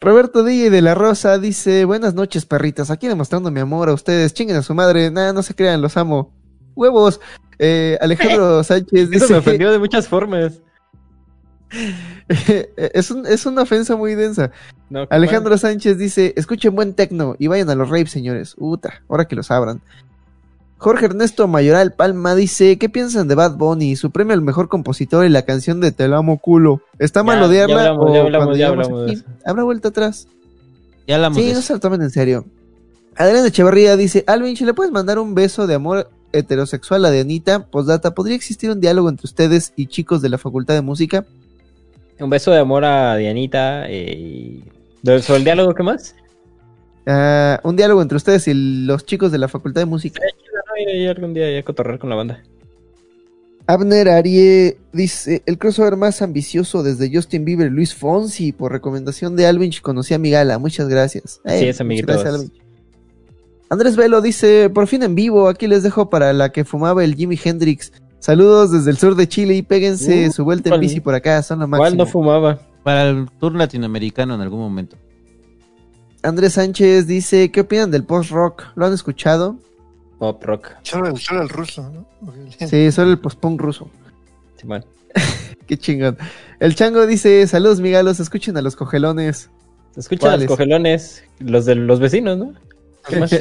Roberto 0.00 0.44
DJ 0.44 0.70
de 0.70 0.82
la 0.82 0.94
Rosa 0.94 1.38
dice, 1.38 1.84
buenas 1.86 2.14
noches 2.14 2.44
perritas, 2.44 2.90
aquí 2.90 3.08
demostrando 3.08 3.50
mi 3.50 3.60
amor 3.60 3.88
a 3.88 3.94
ustedes, 3.94 4.34
chinguen 4.34 4.56
a 4.58 4.62
su 4.62 4.74
madre, 4.74 5.10
nada, 5.10 5.32
no 5.32 5.42
se 5.42 5.54
crean, 5.54 5.80
los 5.80 5.96
amo. 5.96 6.34
Huevos. 6.74 7.20
Eh, 7.58 7.96
Alejandro 8.02 8.62
Sánchez 8.64 9.08
Eso 9.08 9.10
dice, 9.10 9.32
me 9.32 9.38
ofendió 9.38 9.72
de 9.72 9.78
muchas 9.78 10.06
formas. 10.06 10.60
es, 12.28 13.10
un- 13.10 13.26
es 13.26 13.46
una 13.46 13.62
ofensa 13.62 13.96
muy 13.96 14.14
densa. 14.14 14.50
No, 14.90 15.06
Alejandro 15.10 15.56
Sánchez 15.56 15.96
dice, 15.98 16.34
escuchen 16.36 16.74
buen 16.76 16.92
tecno 16.94 17.34
y 17.38 17.46
vayan 17.48 17.70
a 17.70 17.74
los 17.74 17.88
raves, 17.88 18.10
señores. 18.10 18.54
Uta, 18.58 19.02
ahora 19.08 19.24
que 19.26 19.34
los 19.34 19.50
abran. 19.50 19.80
Jorge 20.78 21.06
Ernesto 21.06 21.48
Mayoral 21.48 21.92
Palma 21.94 22.34
dice, 22.34 22.76
¿qué 22.78 22.88
piensan 22.90 23.28
de 23.28 23.34
Bad 23.34 23.56
Bunny? 23.56 23.96
Su 23.96 24.10
premio 24.10 24.34
al 24.34 24.42
mejor 24.42 24.68
compositor 24.68 25.24
y 25.24 25.30
la 25.30 25.42
canción 25.42 25.80
de 25.80 25.90
Te 25.90 26.06
lo 26.06 26.16
amo 26.18 26.38
culo. 26.38 26.82
¿Está 26.98 27.22
mal 27.22 27.42
odiarla? 27.42 27.76
ya 27.76 27.88
hablamos, 27.88 28.10
o 28.10 28.14
ya 28.14 28.20
hablamos, 28.20 28.58
ya 28.58 28.68
hablamos 28.68 29.06
de 29.06 29.12
eso. 29.14 29.24
¿Habrá 29.44 29.62
vuelta 29.64 29.88
atrás? 29.88 30.28
Ya 31.06 31.14
hablamos 31.14 31.38
Sí, 31.38 31.46
de 31.48 31.54
no 31.54 31.62
se 31.62 31.72
lo 31.72 31.80
tomen 31.80 32.02
en 32.02 32.10
serio. 32.10 32.44
Adrián 33.16 33.46
Echeverría 33.46 33.96
dice, 33.96 34.22
Alvin, 34.26 34.54
¿le 34.60 34.74
puedes 34.74 34.92
mandar 34.92 35.18
un 35.18 35.34
beso 35.34 35.66
de 35.66 35.74
amor 35.74 36.10
heterosexual 36.32 37.04
a 37.06 37.10
Dianita? 37.10 37.64
Postdata, 37.66 38.14
¿podría 38.14 38.36
existir 38.36 38.70
un 38.70 38.80
diálogo 38.80 39.08
entre 39.08 39.24
ustedes 39.24 39.72
y 39.76 39.86
chicos 39.86 40.20
de 40.20 40.28
la 40.28 40.36
Facultad 40.36 40.74
de 40.74 40.82
Música? 40.82 41.24
Un 42.20 42.28
beso 42.28 42.50
de 42.50 42.58
amor 42.58 42.84
a 42.84 43.16
Dianita. 43.16 43.88
eh, 43.88 44.12
y... 44.14 44.64
¿De- 45.02 45.22
¿Sobre 45.22 45.38
el 45.38 45.44
diálogo 45.44 45.74
qué 45.74 45.82
más? 45.82 46.14
Ah, 47.06 47.60
un 47.62 47.76
diálogo 47.76 48.02
entre 48.02 48.16
ustedes 48.16 48.48
y 48.48 48.54
los 48.84 49.06
chicos 49.06 49.32
de 49.32 49.38
la 49.38 49.48
Facultad 49.48 49.80
de 49.80 49.86
Música. 49.86 50.20
Ir 50.78 50.88
ahí 50.88 51.06
algún 51.06 51.32
día 51.34 51.50
ya 51.50 51.60
a 51.60 51.62
cotorrear 51.62 51.98
con 51.98 52.10
la 52.10 52.16
banda. 52.16 52.42
Abner 53.68 54.08
Arie 54.08 54.78
dice, 54.92 55.42
el 55.46 55.58
crossover 55.58 55.96
más 55.96 56.22
ambicioso 56.22 56.82
desde 56.84 57.12
Justin 57.12 57.44
Bieber 57.44 57.70
Luis 57.72 57.94
Fonsi, 57.94 58.52
por 58.52 58.70
recomendación 58.70 59.34
de 59.34 59.46
Alvin, 59.46 59.72
conocí 59.82 60.14
a 60.14 60.18
mi 60.18 60.30
gala, 60.30 60.58
muchas 60.58 60.88
gracias. 60.88 61.40
Así 61.44 61.64
Eh, 61.64 61.68
es, 61.70 61.80
amiguitos. 61.80 62.14
gracias, 62.14 62.34
Alvin. 62.34 62.52
Andrés 63.68 63.96
Velo 63.96 64.20
dice, 64.20 64.70
por 64.70 64.86
fin 64.86 65.02
en 65.02 65.16
vivo, 65.16 65.48
aquí 65.48 65.66
les 65.66 65.82
dejo 65.82 66.08
para 66.10 66.32
la 66.32 66.52
que 66.52 66.64
fumaba 66.64 67.02
el 67.02 67.16
Jimi 67.16 67.36
Hendrix. 67.42 67.92
Saludos 68.20 68.70
desde 68.70 68.90
el 68.90 68.98
sur 68.98 69.16
de 69.16 69.26
Chile 69.26 69.54
y 69.54 69.62
péguense 69.62 70.28
Uh, 70.28 70.32
su 70.32 70.44
vuelta 70.44 70.68
en 70.68 70.72
¿cuál- 70.72 70.80
bici 70.80 71.00
por 71.00 71.14
acá, 71.14 71.42
son 71.42 71.58
lo 71.58 71.68
¿Cuál 71.68 71.80
máximo. 71.80 72.04
no 72.04 72.10
fumaba? 72.10 72.60
Para 72.84 73.08
el 73.08 73.26
tour 73.40 73.54
latinoamericano 73.56 74.36
en 74.36 74.40
algún 74.42 74.60
momento. 74.60 74.96
Andrés 76.22 76.52
Sánchez 76.54 77.08
dice, 77.08 77.50
¿qué 77.50 77.62
opinan 77.62 77.90
del 77.90 78.04
post-rock? 78.04 78.62
¿Lo 78.76 78.86
han 78.86 78.92
escuchado? 78.92 79.58
Pop 80.18 80.42
rock. 80.44 80.70
Solo 80.82 81.08
el, 81.08 81.18
solo 81.18 81.42
el 81.42 81.48
ruso, 81.48 81.90
¿no? 81.90 82.06
Sí, 82.66 82.90
solo 82.90 83.10
el 83.10 83.18
post-punk 83.18 83.60
ruso. 83.60 83.90
Simón. 84.56 84.84
Qué 85.66 85.76
chingón. 85.76 86.16
El 86.60 86.74
chango 86.74 87.06
dice, 87.06 87.46
saludos 87.46 87.80
migalos, 87.80 88.20
escuchen 88.20 88.56
a 88.56 88.62
los 88.62 88.76
cogelones. 88.76 89.50
Se 89.92 90.00
escuchan 90.00 90.30
los 90.30 90.36
¿Cuáles? 90.38 90.48
cogelones, 90.48 91.24
los 91.38 91.64
de 91.66 91.74
los 91.74 92.00
vecinos, 92.00 92.38
¿no? 92.38 92.54
¿Qué 93.08 93.16
más? 93.16 93.30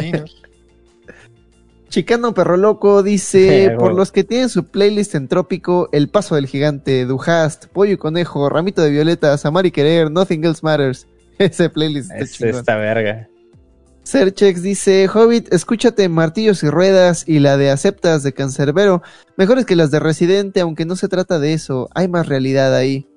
Chicano 1.90 2.34
Perro 2.34 2.58
Loco 2.58 3.04
dice, 3.04 3.66
Eh, 3.66 3.72
por 3.72 3.94
los 3.94 4.12
que 4.12 4.24
tienen 4.24 4.50
su 4.50 4.66
playlist 4.66 5.16
en 5.16 5.28
trópico, 5.28 5.88
El 5.94 6.10
Paso 6.10 6.36
del 6.36 6.48
Gigante, 6.48 7.06
Duhast, 7.06 7.68
Pollo 7.68 7.94
y 7.94 7.98
Conejo, 7.98 8.50
Ramito 8.50 8.82
de 8.82 8.90
Violetas, 8.90 9.46
Amar 9.46 9.66
y 9.66 9.72
Querer, 9.72 10.12
Nothing 10.12 10.44
Else 10.44 10.60
Matters. 10.64 11.08
Ese 11.38 11.70
playlist 11.70 12.12
está 12.12 12.24
Es 12.24 12.32
chingón. 12.34 12.56
esta 12.60 12.76
verga. 12.76 13.30
Serchex 14.06 14.62
dice, 14.62 15.10
Hobbit, 15.12 15.52
escúchate 15.52 16.08
Martillos 16.10 16.62
y 16.62 16.70
Ruedas 16.70 17.28
y 17.28 17.40
la 17.40 17.58
de 17.58 17.72
Aceptas 17.72 18.22
de 18.22 18.34
Cancerbero, 18.34 19.02
mejores 19.36 19.66
que 19.66 19.76
las 19.76 19.90
de 19.90 20.00
Residente, 20.00 20.62
aunque 20.62 20.86
no 20.86 20.96
se 20.96 21.08
trata 21.08 21.40
de 21.40 21.54
eso, 21.54 21.90
hay 21.96 22.08
más 22.08 22.28
realidad 22.28 22.76
ahí. 22.76 23.08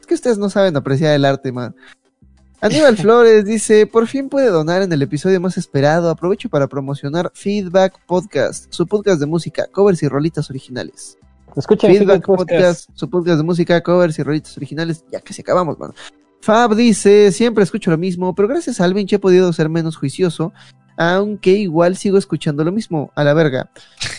Es 0.00 0.06
que 0.06 0.14
ustedes 0.14 0.38
no 0.38 0.48
saben 0.48 0.78
apreciar 0.78 1.14
el 1.14 1.26
arte, 1.26 1.52
man. 1.52 1.76
Aníbal 2.62 2.96
Flores 2.96 3.44
dice, 3.44 3.86
por 3.86 4.06
fin 4.06 4.30
puede 4.30 4.48
donar 4.48 4.80
en 4.80 4.90
el 4.94 5.02
episodio 5.02 5.38
más 5.42 5.58
esperado. 5.58 6.08
Aprovecho 6.08 6.48
para 6.48 6.68
promocionar 6.68 7.30
Feedback 7.34 8.00
Podcast, 8.06 8.72
su 8.72 8.86
podcast 8.86 9.20
de 9.20 9.26
música, 9.26 9.66
covers 9.70 10.02
y 10.02 10.08
rolitas 10.08 10.48
originales. 10.48 11.18
Escuchen 11.54 11.90
Feedback 11.90 12.06
Feedback 12.06 12.26
Podcast. 12.26 12.50
Podcast, 12.50 12.90
su 12.94 13.10
podcast 13.10 13.36
de 13.36 13.42
música, 13.42 13.82
covers 13.82 14.18
y 14.18 14.22
rolitas 14.22 14.56
originales. 14.56 15.04
Ya 15.12 15.20
que 15.20 15.34
se 15.34 15.42
acabamos, 15.42 15.78
mano. 15.78 15.92
Fab 16.40 16.74
dice, 16.74 17.32
siempre 17.32 17.64
escucho 17.64 17.90
lo 17.90 17.98
mismo, 17.98 18.34
pero 18.34 18.48
gracias 18.48 18.80
a 18.80 18.84
Alvin 18.84 19.06
he 19.10 19.18
podido 19.18 19.52
ser 19.52 19.68
menos 19.68 19.96
juicioso, 19.96 20.52
aunque 20.96 21.52
igual 21.52 21.96
sigo 21.96 22.16
escuchando 22.16 22.64
lo 22.64 22.72
mismo, 22.72 23.12
a 23.14 23.24
la 23.24 23.34
verga. 23.34 23.70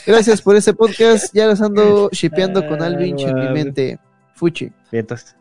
Gracias 0.05 0.41
por 0.41 0.55
ese 0.55 0.73
podcast, 0.73 1.33
ya 1.33 1.47
los 1.47 1.61
ando 1.61 2.09
shipeando 2.13 2.67
con 2.67 2.81
Alvin 2.81 3.19
en 3.19 3.35
mi 3.35 3.49
mente. 3.49 3.99
Fuchi. 4.35 4.71
Vientos. 4.91 5.35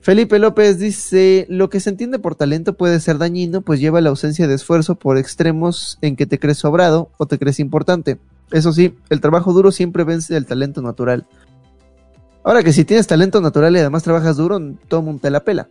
Felipe 0.00 0.38
López 0.38 0.78
dice, 0.78 1.46
lo 1.48 1.70
que 1.70 1.78
se 1.78 1.90
entiende 1.90 2.18
por 2.18 2.34
talento 2.34 2.76
puede 2.76 2.98
ser 2.98 3.18
dañino, 3.18 3.60
pues 3.60 3.78
lleva 3.78 4.00
la 4.00 4.10
ausencia 4.10 4.48
de 4.48 4.54
esfuerzo 4.54 4.96
por 4.96 5.16
extremos 5.16 5.96
en 6.00 6.16
que 6.16 6.26
te 6.26 6.40
crees 6.40 6.58
sobrado 6.58 7.10
o 7.18 7.26
te 7.26 7.38
crees 7.38 7.60
importante. 7.60 8.18
Eso 8.50 8.72
sí, 8.72 8.96
el 9.10 9.20
trabajo 9.20 9.52
duro 9.52 9.70
siempre 9.70 10.02
vence 10.02 10.36
el 10.36 10.44
talento 10.44 10.82
natural. 10.82 11.26
Ahora 12.42 12.64
que 12.64 12.72
si 12.72 12.84
tienes 12.84 13.06
talento 13.06 13.40
natural 13.40 13.76
y 13.76 13.78
además 13.78 14.02
trabajas 14.02 14.36
duro, 14.36 14.60
todo 14.88 15.02
mundo 15.02 15.20
te 15.22 15.30
la 15.30 15.44
pela. 15.44 15.68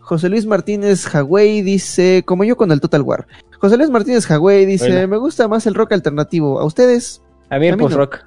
José 0.00 0.28
Luis 0.28 0.46
Martínez 0.46 1.06
Hawái 1.06 1.62
dice, 1.62 2.22
como 2.24 2.44
yo 2.44 2.56
con 2.56 2.70
el 2.70 2.80
Total 2.80 3.02
War. 3.02 3.26
José 3.58 3.76
Luis 3.76 3.90
Martínez 3.90 4.26
Hawái 4.26 4.66
dice, 4.66 4.90
Hola. 4.90 5.06
me 5.06 5.16
gusta 5.16 5.48
más 5.48 5.66
el 5.66 5.74
rock 5.74 5.92
alternativo. 5.92 6.60
¿A 6.60 6.64
ustedes? 6.64 7.22
A 7.50 7.58
mí 7.58 7.66
el 7.66 7.76
no. 7.76 7.84
post-rock. 7.84 8.20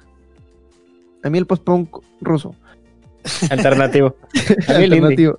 A 1.22 1.30
mí 1.30 1.38
el 1.38 1.46
post-punk 1.46 1.98
ruso. 2.20 2.54
Alternativo. 3.50 4.16
A 4.68 4.74
mí 4.74 4.84
el 4.84 4.94
indie. 4.94 4.98
Alternativo. 4.98 5.38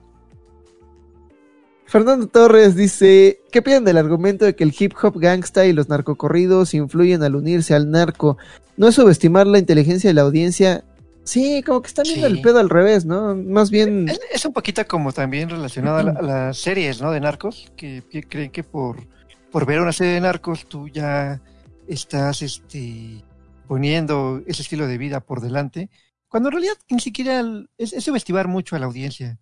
Fernando 1.92 2.28
Torres 2.28 2.78
dice, 2.78 3.42
¿qué 3.52 3.62
piensan 3.62 3.84
del 3.84 3.98
argumento 3.98 4.46
de 4.46 4.56
que 4.56 4.64
el 4.64 4.74
hip 4.80 4.94
hop 5.04 5.20
gangsta 5.20 5.66
y 5.66 5.74
los 5.74 5.90
narcocorridos 5.90 6.74
influyen 6.74 7.22
al 7.22 7.36
unirse 7.36 7.76
al 7.76 7.92
narco? 7.92 8.38
¿No 8.78 8.88
es 8.88 8.96
subestimar 8.96 9.46
la 9.46 9.60
inteligencia 9.60 10.10
de 10.10 10.14
la 10.14 10.22
audiencia? 10.22 10.86
Sí, 11.24 11.62
como 11.64 11.82
que 11.82 11.88
están 11.88 12.04
viendo 12.04 12.28
Sí. 12.28 12.34
el 12.34 12.42
pedo 12.42 12.60
al 12.60 12.70
revés, 12.70 13.06
¿no? 13.06 13.36
Más 13.36 13.70
bien... 13.70 14.10
Es, 14.10 14.20
es 14.32 14.46
un 14.46 14.54
poquito 14.54 14.86
como 14.88 15.12
también 15.14 15.50
relacionado 15.50 15.98
a, 15.98 16.04
la- 16.04 16.12
a 16.14 16.22
las 16.22 16.58
series, 16.58 17.02
¿no? 17.02 17.12
De 17.12 17.20
narcos, 17.20 17.72
que, 17.78 18.04
que 18.10 18.24
creen 18.24 18.52
que 18.52 18.64
por, 18.64 19.08
por 19.52 19.66
ver 19.66 19.80
una 19.82 19.94
serie 19.94 20.14
de 20.14 20.22
narcos 20.22 20.66
tú 20.68 20.88
ya 20.88 21.40
estás 21.88 22.42
este, 22.42 23.24
poniendo 23.68 24.42
ese 24.48 24.64
estilo 24.64 24.88
de 24.88 24.98
vida 24.98 25.20
por 25.20 25.42
delante, 25.42 25.90
cuando 26.28 26.50
en 26.50 26.54
realidad 26.54 26.74
ni 26.90 27.00
siquiera 27.00 27.40
el- 27.40 27.70
es, 27.78 27.94
es 27.94 28.04
subestimar 28.04 28.48
mucho 28.48 28.76
a 28.76 28.80
la 28.80 28.88
audiencia. 28.88 29.38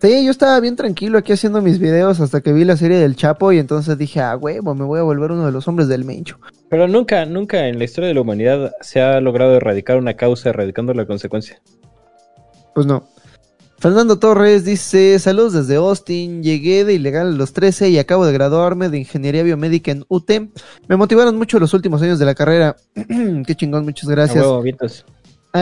Sí, 0.00 0.24
yo 0.24 0.30
estaba 0.30 0.60
bien 0.60 0.76
tranquilo 0.76 1.18
aquí 1.18 1.32
haciendo 1.32 1.60
mis 1.60 1.80
videos 1.80 2.20
hasta 2.20 2.40
que 2.40 2.52
vi 2.52 2.64
la 2.64 2.76
serie 2.76 2.98
del 2.98 3.16
Chapo 3.16 3.50
y 3.50 3.58
entonces 3.58 3.98
dije, 3.98 4.20
ah, 4.20 4.36
huevo, 4.36 4.72
me 4.72 4.84
voy 4.84 5.00
a 5.00 5.02
volver 5.02 5.32
uno 5.32 5.44
de 5.44 5.50
los 5.50 5.66
hombres 5.66 5.88
del 5.88 6.04
Mencho. 6.04 6.38
Pero 6.68 6.86
nunca, 6.86 7.26
nunca 7.26 7.66
en 7.66 7.78
la 7.78 7.84
historia 7.84 8.06
de 8.06 8.14
la 8.14 8.20
humanidad 8.20 8.70
se 8.80 9.00
ha 9.00 9.20
logrado 9.20 9.56
erradicar 9.56 9.96
una 9.96 10.14
causa 10.14 10.50
erradicando 10.50 10.94
la 10.94 11.04
consecuencia. 11.04 11.60
Pues 12.76 12.86
no. 12.86 13.08
Fernando 13.80 14.20
Torres 14.20 14.64
dice, 14.64 15.18
saludos 15.18 15.52
desde 15.52 15.76
Austin, 15.76 16.44
llegué 16.44 16.84
de 16.84 16.94
ilegal 16.94 17.28
a 17.28 17.30
los 17.32 17.52
13 17.52 17.90
y 17.90 17.98
acabo 17.98 18.24
de 18.24 18.32
graduarme 18.32 18.90
de 18.90 18.98
Ingeniería 18.98 19.42
Biomédica 19.42 19.90
en 19.90 20.04
UT. 20.08 20.30
Me 20.86 20.96
motivaron 20.96 21.36
mucho 21.36 21.58
los 21.58 21.74
últimos 21.74 22.02
años 22.02 22.20
de 22.20 22.24
la 22.24 22.36
carrera. 22.36 22.76
Qué 22.94 23.54
chingón, 23.56 23.84
muchas 23.84 24.08
A 24.08 24.12
gracias. 24.12 24.44
huevo. 24.44 24.62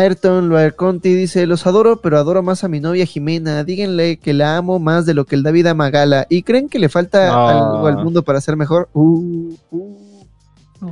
Ayrton 0.00 0.52
Conti 0.76 1.14
dice, 1.14 1.46
los 1.46 1.66
adoro, 1.66 2.00
pero 2.00 2.18
adoro 2.18 2.42
más 2.42 2.64
a 2.64 2.68
mi 2.68 2.80
novia 2.80 3.06
Jimena. 3.06 3.64
Díganle 3.64 4.18
que 4.18 4.32
la 4.34 4.56
amo 4.56 4.78
más 4.78 5.06
de 5.06 5.14
lo 5.14 5.24
que 5.26 5.34
el 5.36 5.42
David 5.42 5.66
ama 5.66 5.86
a 5.86 5.90
Gala. 5.90 6.26
¿Y 6.30 6.42
creen 6.42 6.68
que 6.68 6.78
le 6.78 6.88
falta 6.88 7.26
No. 7.28 7.48
algo 7.48 7.86
al 7.86 7.96
mundo 8.04 8.22
para 8.22 8.40
ser 8.40 8.56
mejor? 8.56 8.88
Uh, 8.92 9.54
uh. 9.70 9.96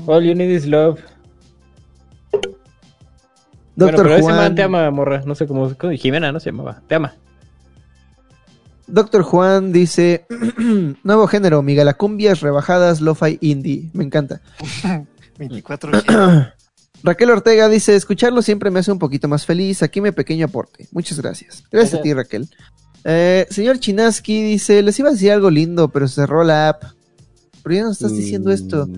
All 0.06 0.22
you 0.24 0.34
need 0.34 0.50
is 0.50 0.66
love. 0.66 0.98
Doctor 3.76 3.96
bueno, 3.96 4.02
pero 4.04 4.14
ese 4.14 4.22
Juan. 4.22 4.36
man 4.36 4.54
te 4.54 4.62
ama, 4.62 4.90
morra. 4.90 5.22
No 5.26 5.34
sé 5.34 5.46
cómo. 5.46 5.72
cómo- 5.76 5.92
Jimena, 5.94 6.30
¿no 6.32 6.40
se 6.40 6.50
llamaba? 6.50 6.80
Te 6.86 6.94
ama. 6.94 7.14
Doctor 8.86 9.22
Juan 9.22 9.72
dice, 9.72 10.26
nuevo 11.04 11.26
género, 11.26 11.62
Migalacumbias 11.62 12.40
rebajadas, 12.40 13.00
lo-fi 13.00 13.38
indie. 13.40 13.90
Me 13.92 14.04
encanta. 14.04 14.40
24 15.38 15.90
Raquel 17.04 17.30
Ortega 17.30 17.68
dice, 17.68 17.94
escucharlo 17.94 18.40
siempre 18.40 18.70
me 18.70 18.80
hace 18.80 18.90
un 18.90 18.98
poquito 18.98 19.28
más 19.28 19.44
feliz. 19.44 19.82
Aquí 19.82 20.00
mi 20.00 20.10
pequeño 20.10 20.46
aporte. 20.46 20.88
Muchas 20.90 21.20
gracias. 21.20 21.62
Gracias 21.70 22.00
a 22.00 22.02
ti, 22.02 22.14
Raquel. 22.14 22.48
Eh, 23.04 23.46
señor 23.50 23.78
Chinaski 23.78 24.42
dice, 24.42 24.82
les 24.82 24.98
iba 24.98 25.10
a 25.10 25.12
decir 25.12 25.30
algo 25.30 25.50
lindo, 25.50 25.88
pero 25.88 26.08
se 26.08 26.14
cerró 26.14 26.42
la 26.44 26.70
app. 26.70 26.82
¿Por 27.62 27.72
qué 27.72 27.82
no 27.82 27.92
estás 27.92 28.16
diciendo 28.16 28.50
esto? 28.50 28.88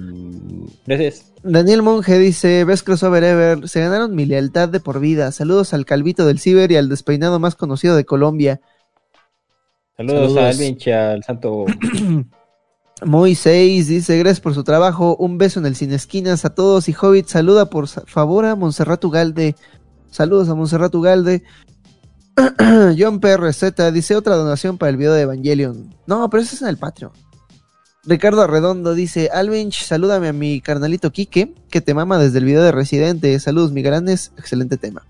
Gracias. 0.87 1.33
Daniel 1.42 1.83
Monge 1.83 2.17
dice, 2.19 2.65
ves 2.65 2.85
crossover 2.85 3.24
ever, 3.24 3.69
se 3.69 3.81
ganaron 3.81 4.15
mi 4.15 4.24
lealtad 4.24 4.69
de 4.69 4.78
por 4.78 5.01
vida. 5.01 5.33
Saludos 5.33 5.74
al 5.74 5.85
calvito 5.85 6.26
del 6.26 6.39
ciber 6.39 6.71
y 6.71 6.76
al 6.76 6.89
despeinado 6.89 7.40
más 7.40 7.56
conocido 7.56 7.97
de 7.97 8.05
Colombia. 8.05 8.60
Saludos, 9.97 10.33
Saludos. 10.35 10.87
a 10.87 11.10
al 11.10 11.24
santo. 11.24 11.67
Moisés 13.04 13.88
dice, 13.88 14.16
gracias 14.18 14.40
por 14.40 14.54
su 14.54 14.64
trabajo, 14.64 15.16
un 15.16 15.36
beso 15.36 15.60
en 15.60 15.66
el 15.66 15.76
Cine 15.76 15.96
Esquinas 15.96 16.46
a 16.46 16.54
todos 16.54 16.88
y 16.88 16.94
Hobbit, 16.98 17.28
saluda 17.28 17.68
por 17.68 17.88
favor 17.88 18.46
a 18.46 18.56
Montserrat 18.56 19.04
Ugalde. 19.04 19.54
Saludos 20.10 20.48
a 20.48 20.54
Montserrat 20.54 20.94
Ugalde. 20.94 21.42
John 22.98 23.20
PRZ 23.20 23.92
dice 23.92 24.16
otra 24.16 24.36
donación 24.36 24.78
para 24.78 24.90
el 24.90 24.96
video 24.96 25.12
de 25.12 25.22
Evangelion. 25.22 25.94
No, 26.06 26.30
pero 26.30 26.42
eso 26.42 26.54
es 26.54 26.62
en 26.62 26.68
el 26.68 26.78
Patreon. 26.78 27.12
Ricardo 28.04 28.40
Arredondo 28.40 28.94
dice, 28.94 29.28
Alvinch, 29.30 29.82
salúdame 29.82 30.28
a 30.28 30.32
mi 30.32 30.62
carnalito 30.62 31.10
Quique, 31.10 31.54
que 31.68 31.80
te 31.82 31.92
mama 31.92 32.18
desde 32.18 32.38
el 32.38 32.44
video 32.46 32.62
de 32.62 32.72
Residente. 32.72 33.38
Saludos, 33.40 33.72
mi 33.72 33.82
grandes, 33.82 34.32
excelente 34.38 34.78
tema. 34.78 35.02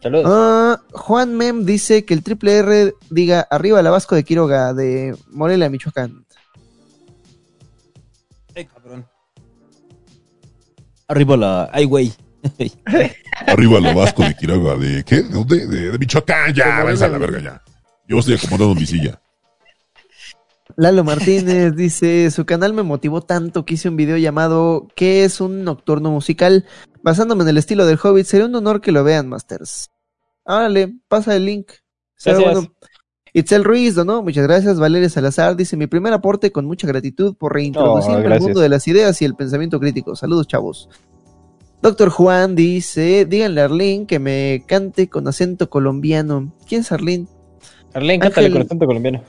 Saludos. 0.00 0.26
Ah, 0.28 0.80
Juan 0.92 1.36
Mem 1.36 1.64
dice 1.64 2.04
que 2.04 2.14
el 2.14 2.22
triple 2.22 2.58
R 2.58 2.94
diga 3.10 3.40
arriba 3.50 3.82
la 3.82 3.90
Vasco 3.90 4.14
de 4.14 4.22
Quiroga 4.22 4.72
de 4.72 5.16
Morelia, 5.30 5.68
Michoacán. 5.68 6.27
Ay, 8.58 8.64
cabrón. 8.64 9.06
Arriba 11.06 11.36
la. 11.36 11.70
Ay, 11.72 11.84
güey. 11.84 12.12
Arriba 13.46 13.78
lo 13.78 13.94
vasco 13.94 14.24
de 14.24 14.34
Quiroga, 14.34 14.74
¿de 14.74 15.04
qué? 15.04 15.22
¿De 15.22 15.28
dónde? 15.28 15.64
De, 15.64 15.92
de 15.92 15.98
Michoacán, 15.98 16.52
ya, 16.52 16.82
váyanse 16.82 17.04
a 17.04 17.08
la 17.08 17.18
verga 17.18 17.40
ya. 17.40 17.62
Yo 18.08 18.18
estoy 18.18 18.34
acomodando 18.34 18.74
mi 18.74 18.84
silla. 18.84 19.22
Lalo 20.76 21.04
Martínez 21.04 21.76
dice, 21.76 22.32
su 22.32 22.46
canal 22.46 22.72
me 22.72 22.82
motivó 22.82 23.20
tanto 23.20 23.64
que 23.64 23.74
hice 23.74 23.88
un 23.88 23.96
video 23.96 24.16
llamado 24.16 24.88
¿Qué 24.96 25.22
es 25.24 25.40
un 25.40 25.62
nocturno 25.62 26.10
musical? 26.10 26.66
Basándome 27.02 27.44
en 27.44 27.50
el 27.50 27.58
estilo 27.58 27.86
del 27.86 27.98
Hobbit, 28.02 28.26
sería 28.26 28.46
un 28.46 28.56
honor 28.56 28.80
que 28.80 28.90
lo 28.90 29.04
vean, 29.04 29.28
Masters. 29.28 29.90
Árale, 30.44 30.94
pasa 31.06 31.36
el 31.36 31.44
link. 31.44 31.70
Será 32.16 32.38
Gracias. 32.38 32.54
bueno. 32.54 32.76
Itzel 33.32 33.64
Ruiz 33.64 33.94
donó, 33.94 34.22
muchas 34.22 34.44
gracias. 34.46 34.78
Valeria 34.78 35.08
Salazar 35.08 35.56
dice, 35.56 35.76
mi 35.76 35.86
primer 35.86 36.12
aporte 36.12 36.50
con 36.52 36.64
mucha 36.66 36.86
gratitud 36.86 37.34
por 37.36 37.52
reintroducirme 37.54 38.16
al 38.16 38.22
gracias. 38.22 38.42
mundo 38.44 38.60
de 38.60 38.68
las 38.68 38.86
ideas 38.88 39.20
y 39.22 39.24
el 39.24 39.34
pensamiento 39.34 39.78
crítico. 39.80 40.16
Saludos, 40.16 40.46
chavos. 40.48 40.88
Doctor 41.82 42.08
Juan 42.10 42.56
dice, 42.56 43.24
díganle 43.24 43.60
a 43.60 43.64
Arlene 43.66 44.06
que 44.06 44.18
me 44.18 44.64
cante 44.66 45.08
con 45.08 45.28
acento 45.28 45.70
colombiano. 45.70 46.52
¿Quién 46.68 46.80
es 46.80 46.90
Arlene? 46.90 47.26
Arlene, 47.94 48.18
cántale 48.18 48.46
Ángel- 48.48 48.52
con 48.52 48.62
acento 48.66 48.86
colombiano. 48.86 49.22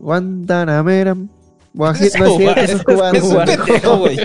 Guantanamera. 0.00 1.16
Guajir, 1.72 2.06
Ese 2.06 2.18
no 2.20 2.26
es 2.26 2.36
cierto, 2.36 2.54
cubano, 2.54 2.62
eso 2.62 2.76
es 2.76 2.84
cubano. 2.84 3.16
es 3.18 3.22
un 3.24 3.30
cubano. 3.30 3.64
pendejo, 3.64 3.98
güey. 3.98 4.16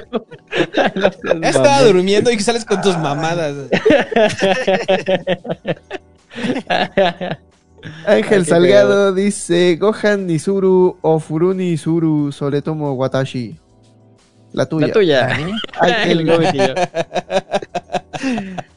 Ya 1.42 1.50
estaba 1.50 1.82
durmiendo 1.84 2.32
y 2.32 2.38
que 2.38 2.44
sales 2.44 2.64
con 2.64 2.80
tus 2.82 2.96
mamadas. 2.98 3.56
Ángel 8.06 8.46
Salgado 8.46 9.14
dice 9.14 9.78
Gohan 9.78 10.28
Nizuru 10.28 10.98
o 11.02 11.20
Furuni 11.20 11.72
Nizuru 11.72 12.32
Soretomo 12.32 12.94
Watashi. 12.94 13.58
La 14.52 14.66
tuya. 14.66 14.88
La 14.88 14.94
tuya. 14.94 15.30
Ángel, 15.80 16.22
y 16.22 16.26
yo. 16.26 16.74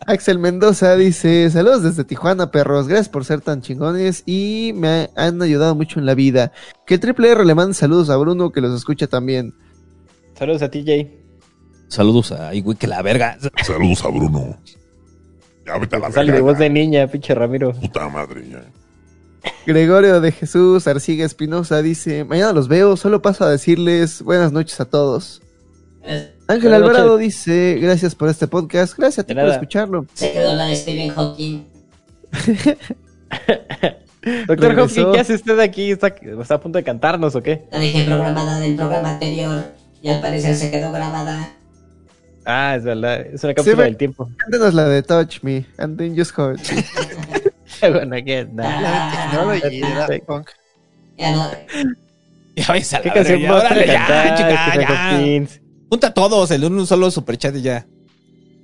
Axel 0.07 0.39
Mendoza 0.39 0.97
dice 0.97 1.51
Saludos 1.51 1.83
desde 1.83 2.05
Tijuana, 2.05 2.51
perros. 2.51 2.89
Gracias 2.89 3.09
por 3.09 3.25
ser 3.25 3.41
tan 3.41 3.63
chingones 3.63 4.23
y 4.27 4.73
me 4.75 5.11
han 5.17 5.41
ayudado 5.41 5.75
mucho 5.75 5.99
en 5.99 6.07
la 6.07 6.15
vida. 6.15 6.53
Que 6.87 6.95
el 6.95 7.01
triple 7.01 7.31
R 7.31 7.45
le 7.45 7.55
mande 7.55 7.75
saludos 7.75 8.11
a 8.11 8.17
Bruno 8.17 8.51
que 8.51 8.61
los 8.61 8.75
escucha 8.75 9.07
también. 9.07 9.55
Saludos 10.35 10.63
a 10.63 10.71
ti, 10.71 10.85
Jay. 10.85 11.19
Saludos 11.89 12.33
a. 12.33 12.49
Ay, 12.49 12.61
güey, 12.61 12.77
que 12.77 12.87
la 12.87 13.03
verga. 13.03 13.39
Saludos 13.65 14.05
a 14.05 14.09
Bruno. 14.09 14.59
Ya 15.73 15.79
vete 15.79 15.97
a 15.97 15.99
la 15.99 16.13
Sale 16.13 16.33
de 16.33 16.41
voz 16.41 16.59
de 16.59 16.69
niña, 16.69 17.07
pinche 17.07 17.35
Ramiro. 17.35 17.73
Puta 17.73 18.09
madre, 18.09 18.49
ya. 18.49 18.63
Gregorio 19.67 20.21
de 20.21 20.33
Jesús 20.33 20.87
Arciga 20.87 21.25
Espinosa 21.25 21.83
dice 21.83 22.25
Mañana 22.25 22.53
los 22.53 22.69
veo, 22.69 22.97
solo 22.97 23.23
paso 23.23 23.45
a 23.45 23.51
decirles 23.51 24.23
buenas 24.23 24.53
noches 24.53 24.79
a 24.81 24.85
todos. 24.85 25.41
Ángel 26.05 26.71
Buenas 26.71 26.83
Alvarado 26.83 27.17
dice, 27.17 27.79
gracias 27.81 28.15
por 28.15 28.29
este 28.29 28.49
podcast, 28.49 28.99
gracias 28.99 29.21
a 29.21 29.27
ti 29.27 29.35
por 29.35 29.45
escucharlo. 29.45 30.07
Se 30.15 30.33
quedó 30.33 30.53
la 30.55 30.67
de 30.67 30.77
Stephen 30.77 31.11
Hawking. 31.11 31.65
Doctor 34.47 34.59
Regresó. 34.59 34.85
Hopkins, 34.85 35.15
¿qué 35.15 35.21
hace 35.21 35.35
usted 35.35 35.59
aquí? 35.61 35.91
¿Está, 35.91 36.09
está 36.09 36.57
a 36.57 36.61
punto 36.61 36.79
de 36.79 36.85
cantarnos 36.85 37.35
o 37.35 37.43
qué? 37.43 37.67
La 37.71 37.79
dejé 37.79 38.05
programada 38.05 38.61
del 38.61 38.77
programa 38.77 39.13
anterior 39.13 39.65
y 40.03 40.09
al 40.09 40.21
parecer 40.21 40.57
se 40.57 40.71
quedó 40.71 40.93
grabada. 40.93 41.55
Ah, 42.45 42.75
es 42.77 42.85
verdad. 42.85 43.21
Es 43.21 43.45
una 43.45 43.55
cápsula 43.55 43.77
Sí, 43.77 43.83
del 43.83 43.97
tiempo. 43.97 44.29
Cántenos 44.37 44.75
la 44.75 44.89
de 44.89 45.03
Touch 45.03 45.43
Me, 45.43 45.65
and 45.79 45.97
then 45.99 46.17
just 46.17 46.37
hold 46.37 46.59
me. 47.81 47.91
bueno, 47.91 48.17
¿qué? 48.25 48.47
No, 48.53 49.55
y 49.55 49.61
de 49.81 49.81
Daft 49.81 50.25
Punk. 50.27 50.49
Ya 51.19 51.33
no. 51.33 51.51
Ya 52.57 52.67
vais 52.69 52.93
a 52.93 52.99
la 52.99 53.03
¿Qué 53.03 53.11
canción 53.11 53.41
verga, 53.41 53.55
vas 53.55 53.65
a 53.65 53.67
órale, 53.69 53.87
ya, 53.87 54.35
chica, 54.37 54.81
ya. 54.81 55.13
Hopkins? 55.15 55.61
Junta 55.89 56.07
a 56.09 56.15
todos, 56.15 56.51
el 56.51 56.65
un 56.65 56.87
solo 56.87 57.11
superchat 57.11 57.55
y 57.57 57.63
ya. 57.63 57.87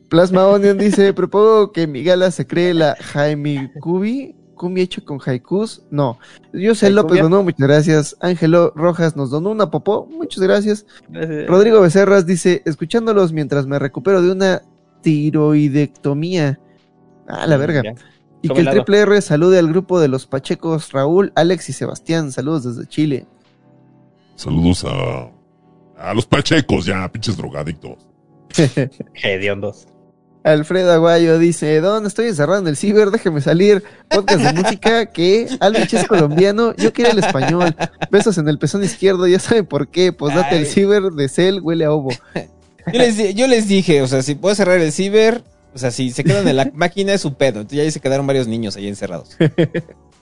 Plasma 0.09 0.47
Onion 0.47 0.79
dice, 0.79 1.13
propongo 1.13 1.73
que 1.73 1.87
mi 1.87 2.03
gala 2.03 2.31
se 2.31 2.47
cree 2.47 2.73
la 2.75 2.97
Jaime 3.01 3.71
Cubi, 3.81 4.35
cumbia 4.59 4.85
hecho 4.85 5.03
con 5.05 5.19
haikus. 5.25 5.83
No, 5.91 6.19
yo 6.53 6.75
sé 6.75 6.91
López 6.91 7.23
donó, 7.23 7.43
muchas 7.43 7.67
gracias. 7.67 8.17
Ángelo 8.21 8.73
Rojas 8.77 9.17
nos 9.17 9.31
donó 9.31 9.51
una 9.51 9.71
popó, 9.71 10.07
muchas 10.11 10.43
gracias. 10.43 10.85
Gracias. 11.09 11.47
Rodrigo 11.47 11.81
Becerras 11.81 12.27
dice, 12.27 12.63
escuchándolos 12.67 13.33
mientras 13.33 13.67
me 13.67 13.79
recupero 13.79 14.21
de 14.21 14.33
una 14.33 14.63
tiroidectomía. 15.01 16.61
Ah, 17.27 17.47
la 17.47 17.57
verga. 17.57 17.83
Ya. 17.83 17.95
Y 18.43 18.49
que 18.49 18.55
el 18.55 18.61
helado. 18.61 18.77
triple 18.77 18.99
R 19.01 19.23
salude 19.23 19.59
al 19.59 19.69
grupo 19.69 19.99
de 19.99 20.09
los 20.09 20.27
Pachecos, 20.27 20.93
Raúl, 20.93 21.33
Alex 21.35 21.71
y 21.71 21.73
Sebastián. 21.73 22.31
Saludos 22.31 22.65
desde 22.65 22.89
Chile. 22.89 23.27
Saludos 24.37 24.85
a, 24.85 25.31
a 25.97 26.15
los 26.15 26.27
pachecos, 26.27 26.87
ya, 26.87 27.11
pinches 27.11 27.37
drogadictos. 27.37 28.07
Hediondos. 29.15 29.89
Alfredo 30.49 30.93
Aguayo 30.93 31.39
dice, 31.39 31.81
Don, 31.81 32.07
estoy 32.07 32.29
encerrado 32.29 32.61
en 32.61 32.67
el 32.69 32.77
ciber, 32.77 33.11
déjeme 33.11 33.41
salir. 33.41 33.83
Podcast 34.09 34.41
de 34.45 34.53
música 34.63 35.07
que 35.07 35.47
Alvich 35.61 35.95
es 35.95 36.07
colombiano, 36.07 36.75
yo 36.77 36.93
quiero 36.93 37.11
el 37.13 37.19
español. 37.19 37.75
Besos 38.11 38.39
en 38.39 38.49
el 38.49 38.59
pezón 38.59 38.83
izquierdo, 38.83 39.27
ya 39.27 39.39
saben 39.39 39.67
por 39.67 39.89
qué. 39.89 40.13
Pues 40.13 40.35
date 40.35 40.57
el 40.57 40.65
Ay. 40.65 40.71
ciber 40.71 41.03
de 41.13 41.29
Cell, 41.29 41.61
huele 41.63 41.85
a 41.85 41.93
ovo. 41.93 42.11
Yo 42.93 42.99
les, 42.99 43.19
di- 43.19 43.35
yo 43.35 43.47
les 43.49 43.69
dije, 43.69 44.01
o 44.01 44.07
sea, 44.07 44.23
si 44.23 44.35
puedo 44.35 44.55
cerrar 44.55 44.79
el 44.81 44.93
ciber, 44.93 45.43
o 45.75 45.79
sea, 45.79 45.91
si 45.91 46.11
se 46.11 46.25
quedan 46.25 46.49
en 46.49 46.57
la 46.57 46.71
máquina 46.75 47.13
es 47.13 47.21
su 47.21 47.35
pedo. 47.35 47.61
Entonces 47.61 47.77
ya 47.77 47.83
ahí 47.83 47.91
se 47.91 48.01
quedaron 48.01 48.27
varios 48.27 48.49
niños 48.49 48.77
ahí 48.77 48.89
encerrados. 48.89 49.37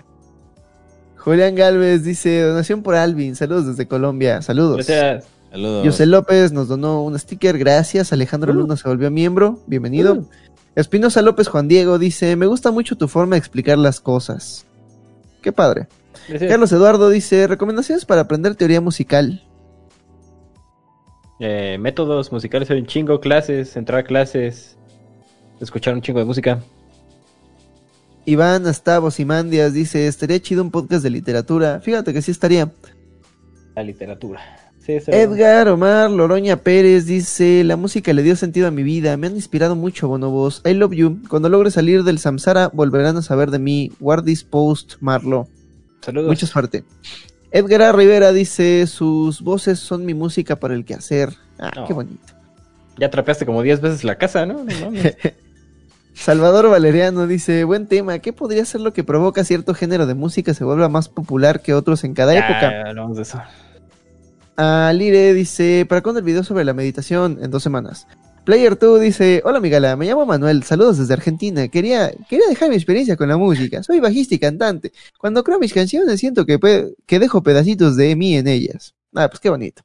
Julián 1.17 1.55
Galvez 1.55 2.03
dice, 2.03 2.41
donación 2.41 2.83
por 2.83 2.95
Alvin, 2.97 3.37
saludos 3.37 3.67
desde 3.69 3.87
Colombia, 3.87 4.43
saludos. 4.43 4.77
Gracias. 4.87 5.25
Saludos. 5.51 5.87
José 5.87 6.07
López 6.07 6.53
nos 6.53 6.69
donó 6.69 7.03
un 7.03 7.19
sticker, 7.19 7.59
gracias. 7.59 8.13
Alejandro 8.13 8.53
Uh. 8.53 8.57
Luna 8.57 8.77
se 8.77 8.89
volvió 8.89 9.11
miembro, 9.11 9.61
bienvenido. 9.67 10.25
Espinosa 10.75 11.23
López 11.23 11.49
Juan 11.49 11.69
Diego 11.69 11.99
dice, 11.99 12.37
me 12.37 12.47
gusta 12.47 12.71
mucho 12.71 12.97
tu 12.97 13.09
forma 13.09 13.37
de 13.37 13.39
explicar 13.39 13.79
las 13.79 14.01
cosas. 14.01 14.67
Qué 15.41 15.53
padre. 15.53 15.89
Gracias. 16.29 16.51
Carlos 16.51 16.73
Eduardo 16.73 17.09
dice, 17.09 17.47
recomendaciones 17.47 18.05
para 18.05 18.23
aprender 18.23 18.57
teoría 18.57 18.81
musical. 18.81 19.43
Eh, 21.39 21.77
métodos 21.79 22.33
musicales 22.33 22.71
hay 22.71 22.81
un 22.81 22.87
chingo, 22.87 23.21
clases, 23.21 23.77
entrar 23.77 24.01
a 24.01 24.05
clases, 24.05 24.77
escuchar 25.61 25.95
un 25.95 26.03
chingo 26.03 26.19
de 26.19 26.25
música. 26.25 26.63
Iván 28.25 28.67
Astavos 28.67 29.21
y 29.21 29.25
Mandias 29.25 29.73
dice, 29.73 30.09
estaría 30.09 30.41
chido 30.41 30.63
un 30.63 30.71
podcast 30.71 31.03
de 31.05 31.11
literatura. 31.11 31.81
Fíjate 31.81 32.13
que 32.13 32.23
sí 32.23 32.33
estaría. 32.33 32.73
La 33.77 33.83
literatura. 33.83 34.41
Sí, 34.87 34.99
Edgar 35.09 35.69
Omar 35.69 36.11
Loroña 36.11 36.57
Pérez 36.59 37.07
dice, 37.07 37.65
la 37.65 37.77
música 37.77 38.13
le 38.13 38.23
dio 38.23 38.37
sentido 38.37 38.69
a 38.69 38.71
mi 38.71 38.85
vida, 38.85 39.17
me 39.17 39.27
han 39.27 39.35
inspirado 39.35 39.75
mucho, 39.75 40.07
bonobos. 40.07 40.63
I 40.65 40.75
love 40.75 40.93
you. 40.93 41.19
Cuando 41.29 41.49
logre 41.49 41.73
salir 41.73 42.05
del 42.05 42.21
samsara, 42.21 42.69
volverán 42.73 43.17
a 43.17 43.23
saber 43.23 43.51
de 43.51 43.59
mí. 43.59 43.91
War 43.99 44.23
this 44.23 44.45
post, 44.45 44.95
Marlo. 45.01 45.49
Saludos. 46.03 46.29
Mucha 46.29 46.47
suerte. 46.47 46.85
Edgar 47.51 47.83
A. 47.83 47.93
Rivera 47.93 48.33
dice, 48.33 48.87
sus 48.87 49.41
voces 49.43 49.81
son 49.81 50.05
mi 50.05 50.15
música 50.15 50.57
para 50.57 50.75
el 50.75 50.85
quehacer. 50.85 51.35
Ah, 51.59 51.73
No. 51.75 51.87
qué 51.87 51.93
bonito. 51.93 52.35
Ya 52.99 53.11
trapeaste 53.11 53.45
como 53.45 53.63
10 53.63 53.81
veces 53.81 54.05
la 54.05 54.17
casa, 54.17 54.47
¿no? 54.47 54.65
Salvador 56.15 56.71
Valeriano 56.71 57.27
dice, 57.27 57.65
buen 57.65 57.87
tema, 57.87 58.19
¿qué 58.21 58.33
podría 58.33 58.65
ser 58.65 58.81
lo 58.81 58.93
que 58.95 59.05
provoca 59.05 59.45
cierto 59.45 59.75
género 59.75 60.07
de 60.07 60.15
música 60.15 60.55
se 60.55 60.65
vuelva 60.65 60.89
más 60.89 61.09
popular 61.11 61.61
que 61.61 61.75
otros 61.75 62.05
en 62.05 62.15
cada 62.15 62.33
Ya, 62.33 62.41
época? 62.41 62.89
hablamos 62.89 63.17
de 63.17 63.23
eso. 63.25 63.43
Ah, 64.57 64.93
Lire 64.95 65.35
dice, 65.35 65.85
¿para 65.89 66.03
cuándo 66.03 66.21
el 66.21 66.25
video 66.25 66.43
sobre 66.43 66.65
la 66.65 66.73
meditación? 66.73 67.39
En 67.43 67.51
dos 67.51 67.63
semanas. 67.63 68.07
Player 68.45 68.79
2 68.79 69.01
dice, 69.01 69.43
hola 69.45 69.59
mi 69.59 69.69
gala, 69.69 69.97
me 69.97 70.07
llamo 70.07 70.25
Manuel, 70.25 70.63
saludos 70.63 70.99
desde 70.99 71.15
Argentina. 71.15 71.67
Quería, 71.67 72.13
quería 72.29 72.47
dejar 72.47 72.69
mi 72.71 72.77
experiencia 72.77 73.17
con 73.17 73.29
la 73.29 73.37
música. 73.37 73.83
Soy 73.83 73.99
bajista 73.99 74.37
y 74.37 74.39
cantante. 74.39 74.93
Cuando 75.19 75.43
creo 75.43 75.59
mis 75.59 75.73
canciones 75.73 76.21
siento 76.21 76.47
que, 76.47 76.59
que 77.07 77.19
dejo 77.19 77.43
pedacitos 77.43 77.97
de 77.97 78.15
mí 78.15 78.37
en 78.37 78.47
ellas. 78.47 78.95
Ah, 79.15 79.29
pues 79.29 79.41
qué 79.41 79.51
bonito. 79.51 79.83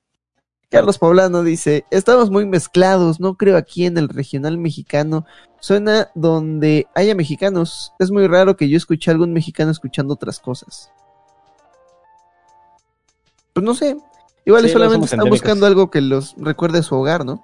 Carlos 0.69 0.99
Poblano 0.99 1.43
dice, 1.43 1.85
estamos 1.89 2.29
muy 2.29 2.45
mezclados, 2.45 3.19
no 3.19 3.35
creo 3.35 3.57
aquí 3.57 3.85
en 3.85 3.97
el 3.97 4.07
regional 4.07 4.57
mexicano. 4.57 5.25
Suena 5.59 6.11
donde 6.15 6.87
haya 6.93 7.15
mexicanos. 7.15 7.93
Es 7.99 8.11
muy 8.11 8.27
raro 8.27 8.55
que 8.55 8.69
yo 8.69 8.77
escuche 8.77 9.09
a 9.09 9.13
algún 9.13 9.33
mexicano 9.33 9.71
escuchando 9.71 10.13
otras 10.13 10.39
cosas. 10.39 10.91
Pues 13.53 13.65
no 13.65 13.73
sé. 13.73 13.97
Igual 14.45 14.63
Sí, 14.63 14.69
solamente 14.69 15.05
están 15.05 15.19
endémicos. 15.19 15.39
buscando 15.41 15.65
algo 15.65 15.89
que 15.91 16.01
los 16.01 16.35
recuerde 16.37 16.79
a 16.79 16.83
su 16.83 16.95
hogar, 16.95 17.25
¿no? 17.25 17.43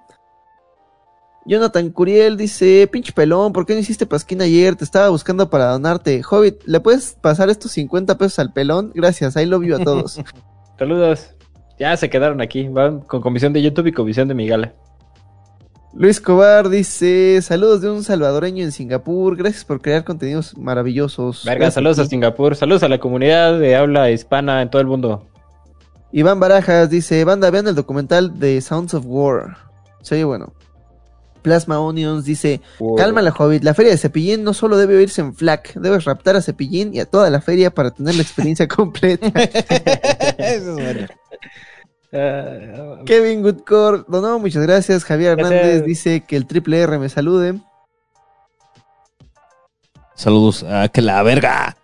Jonathan 1.46 1.88
Curiel 1.90 2.36
dice, 2.36 2.86
pinche 2.92 3.12
pelón, 3.12 3.52
¿por 3.52 3.64
qué 3.64 3.72
no 3.72 3.80
hiciste 3.80 4.04
pasquín 4.04 4.42
ayer? 4.42 4.76
Te 4.76 4.84
estaba 4.84 5.08
buscando 5.08 5.48
para 5.48 5.70
donarte. 5.72 6.20
Hobbit, 6.28 6.62
¿le 6.66 6.80
puedes 6.80 7.16
pasar 7.20 7.48
estos 7.48 7.72
50 7.72 8.18
pesos 8.18 8.38
al 8.38 8.52
pelón? 8.52 8.92
Gracias, 8.94 9.34
I 9.36 9.46
love 9.46 9.64
you 9.64 9.76
a 9.76 9.78
todos. 9.78 10.20
Saludos. 10.78 11.30
Ya 11.78 11.96
se 11.96 12.10
quedaron 12.10 12.40
aquí. 12.42 12.68
Van 12.68 13.00
con 13.00 13.22
comisión 13.22 13.52
de 13.52 13.62
YouTube 13.62 13.86
y 13.86 13.92
comisión 13.92 14.28
de 14.28 14.34
mi 14.34 14.46
gala. 14.46 14.74
Luis 15.94 16.20
Cobar 16.20 16.68
dice, 16.68 17.40
saludos 17.40 17.80
de 17.80 17.90
un 17.90 18.04
salvadoreño 18.04 18.62
en 18.62 18.72
Singapur, 18.72 19.36
gracias 19.36 19.64
por 19.64 19.80
crear 19.80 20.04
contenidos 20.04 20.56
maravillosos. 20.58 21.44
Verga, 21.44 21.60
Gracias 21.60 21.74
saludos 21.74 21.98
a. 21.98 22.04
Singapur. 22.04 22.56
Saludos 22.56 22.82
a 22.82 22.88
la 22.88 22.98
comunidad 22.98 23.58
de 23.58 23.74
habla 23.74 24.10
hispana 24.10 24.60
en 24.60 24.68
todo 24.68 24.82
el 24.82 24.86
mundo. 24.86 25.26
Iván 26.12 26.40
Barajas 26.40 26.88
dice, 26.90 27.24
banda, 27.24 27.50
vean 27.50 27.68
el 27.68 27.74
documental 27.74 28.38
de 28.38 28.60
Sounds 28.60 28.94
of 28.94 29.04
War. 29.06 29.56
Se 30.02 30.14
oye 30.14 30.24
bueno. 30.24 30.52
Plasma 31.42 31.78
Onions 31.80 32.24
dice, 32.24 32.60
cálmala 32.96 33.32
Hobbit, 33.36 33.62
la 33.62 33.74
feria 33.74 33.92
de 33.92 33.98
Cepillín 33.98 34.42
no 34.42 34.54
solo 34.54 34.76
debe 34.76 34.96
oírse 34.96 35.20
en 35.20 35.34
FLAC, 35.34 35.74
debes 35.74 36.04
raptar 36.04 36.36
a 36.36 36.42
Cepillín 36.42 36.92
y 36.94 37.00
a 37.00 37.06
toda 37.06 37.30
la 37.30 37.40
feria 37.40 37.70
para 37.70 37.90
tener 37.90 38.16
la 38.16 38.22
experiencia 38.22 38.66
completa. 38.68 39.28
Eso 40.38 40.70
es 40.70 40.74
bueno. 40.74 41.06
Ah, 42.12 43.02
Kevin 43.04 43.42
Goodcore, 43.42 44.04
donó, 44.08 44.38
muchas 44.38 44.62
gracias. 44.62 45.04
Javier 45.04 45.36
Gracias. 45.36 45.60
Hernández 45.60 45.84
dice 45.84 46.24
que 46.26 46.36
el 46.36 46.46
triple 46.46 46.80
R 46.80 46.98
me 46.98 47.08
salude. 47.08 47.60
Saludos 50.14 50.64
a 50.64 50.88
que 50.88 51.02
la 51.02 51.22
verga. 51.22 51.76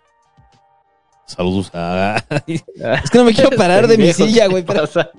Saludos 1.27 1.71
a. 1.73 2.23
es 2.47 2.63
que 3.11 3.17
no 3.17 3.25
me 3.25 3.33
quiero 3.33 3.49
parar 3.57 3.87
de 3.87 3.97
mi 3.97 4.13
silla, 4.13 4.43
¿qué 4.43 4.49
güey. 4.49 4.63
pero- 4.63 4.81
pasa? 4.81 5.09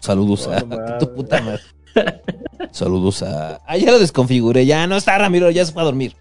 Saludos 0.00 0.46
a. 0.48 0.60
No 0.64 0.98
tu 0.98 1.14
puta 1.14 1.40
madre. 1.42 1.60
Saludos 2.70 3.22
a. 3.22 3.60
Ah, 3.66 3.76
ya 3.76 3.90
lo 3.90 3.98
desconfiguré. 3.98 4.66
Ya 4.66 4.86
no 4.86 4.96
está 4.96 5.16
Ramiro, 5.18 5.50
ya 5.50 5.64
se 5.64 5.72
fue 5.72 5.82
a 5.82 5.86
dormir. 5.86 6.14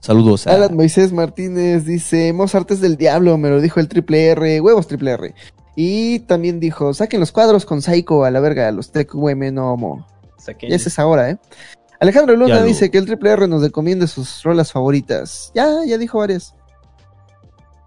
Saludos 0.00 0.46
a. 0.46 0.54
Alan 0.54 0.74
Moisés 0.74 1.12
Martínez 1.12 1.84
dice, 1.84 2.32
Mozart 2.32 2.70
es 2.72 2.80
del 2.80 2.96
diablo, 2.96 3.36
me 3.38 3.50
lo 3.50 3.60
dijo 3.60 3.80
el 3.80 3.88
triple 3.88 4.26
R, 4.28 4.60
huevos 4.60 4.86
triple 4.88 5.12
R. 5.12 5.34
Y 5.76 6.20
también 6.20 6.58
dijo, 6.58 6.92
saquen 6.94 7.20
los 7.20 7.32
cuadros 7.32 7.64
con 7.64 7.80
Psycho 7.80 8.24
a 8.24 8.30
la 8.30 8.40
verga, 8.40 8.70
los 8.72 8.90
Tech 8.90 9.14
Women 9.14 9.58
Homo. 9.58 10.06
Saquen- 10.44 10.68
Ya 10.70 10.76
es 10.76 10.86
esa 10.86 11.06
hora, 11.06 11.30
¿eh? 11.30 11.38
Alejandro 12.00 12.34
Luna 12.34 12.56
Ya 12.56 12.62
dice 12.64 12.90
que 12.90 12.98
el 12.98 13.04
triple 13.06 13.30
R 13.30 13.46
nos 13.46 13.62
recomiende 13.62 14.06
sus 14.08 14.42
rolas 14.42 14.72
favoritas. 14.72 15.52
Ya, 15.54 15.84
ya 15.86 15.98
dijo 15.98 16.18
varias. 16.18 16.54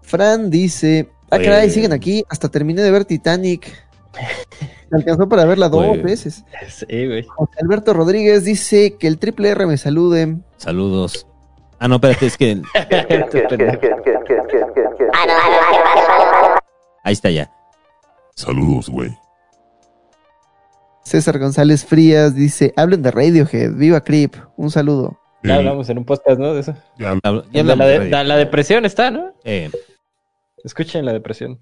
Fran 0.02 0.50
dice, 0.50 1.08
ah, 1.30 1.36
Oye. 1.36 1.44
caray, 1.44 1.70
siguen 1.70 1.92
aquí, 1.92 2.24
hasta 2.28 2.48
terminé 2.48 2.82
de 2.82 2.90
ver 2.92 3.04
Titanic. 3.04 3.72
Me 4.90 4.98
alcanzó 4.98 5.28
para 5.28 5.44
verla 5.44 5.68
dos 5.68 5.84
Oye. 5.84 6.02
veces. 6.02 6.44
Sí, 6.68 6.86
güey. 7.06 7.24
José 7.24 7.52
Alberto 7.60 7.92
Rodríguez 7.92 8.44
dice 8.44 8.96
que 8.96 9.08
el 9.08 9.18
triple 9.18 9.48
R 9.48 9.66
me 9.66 9.76
salude. 9.76 10.36
Saludos. 10.58 11.26
Ah, 11.80 11.88
no, 11.88 11.96
espérate, 11.96 12.26
es 12.26 12.36
que. 12.36 12.62
Ahí 17.02 17.12
está 17.12 17.30
ya. 17.30 17.50
Saludos, 18.36 18.88
güey. 18.88 19.16
César 21.04 21.38
González 21.38 21.84
Frías 21.84 22.34
dice, 22.34 22.72
hablen 22.76 23.02
de 23.02 23.10
Radiohead, 23.10 23.74
viva 23.74 24.02
Creep, 24.02 24.34
un 24.56 24.70
saludo. 24.70 25.18
Ya 25.42 25.56
hablamos 25.56 25.88
en 25.90 25.98
un 25.98 26.04
podcast, 26.06 26.38
¿no? 26.38 26.54
De 26.54 26.60
eso. 26.60 26.74
ya- 26.98 27.14
ya 27.22 27.30
La, 27.30 27.60
hablamos 27.60 27.86
de- 27.86 27.98
de- 28.00 28.10
la- 28.10 28.24
la 28.24 28.36
depresión 28.36 28.84
está, 28.86 29.10
¿no? 29.10 29.32
Eh, 29.44 29.70
Escuchen 30.64 31.04
la 31.04 31.12
depresión. 31.12 31.60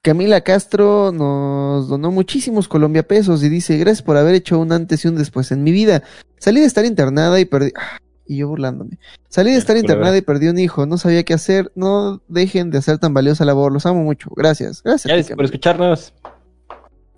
Camila 0.00 0.40
Castro 0.40 1.12
nos 1.12 1.86
donó 1.88 2.10
muchísimos 2.10 2.66
Colombia 2.66 3.06
pesos 3.06 3.44
y 3.44 3.50
dice, 3.50 3.76
gracias 3.76 4.02
por 4.02 4.16
haber 4.16 4.34
hecho 4.34 4.58
un 4.58 4.72
antes 4.72 5.04
y 5.04 5.08
un 5.08 5.16
después 5.16 5.52
en 5.52 5.62
mi 5.62 5.70
vida. 5.70 6.02
Salí 6.38 6.60
de 6.60 6.66
estar 6.66 6.84
internada 6.86 7.38
y 7.38 7.44
perdí... 7.44 7.70
ah, 7.76 7.98
Y 8.26 8.38
yo 8.38 8.48
burlándome. 8.48 8.98
Salí 9.28 9.52
de 9.52 9.58
estar 9.58 9.76
internada 9.76 10.16
y 10.16 10.22
perdí 10.22 10.48
un 10.48 10.58
hijo. 10.58 10.86
No 10.86 10.96
sabía 10.96 11.22
qué 11.24 11.34
hacer. 11.34 11.70
No 11.76 12.22
dejen 12.28 12.70
de 12.70 12.78
hacer 12.78 12.98
tan 12.98 13.12
valiosa 13.12 13.44
labor. 13.44 13.70
Los 13.72 13.84
amo 13.84 14.02
mucho. 14.02 14.30
Gracias. 14.34 14.82
Gracias. 14.82 15.12
Gracias 15.12 15.36
por 15.36 15.44
escucharnos. 15.44 16.14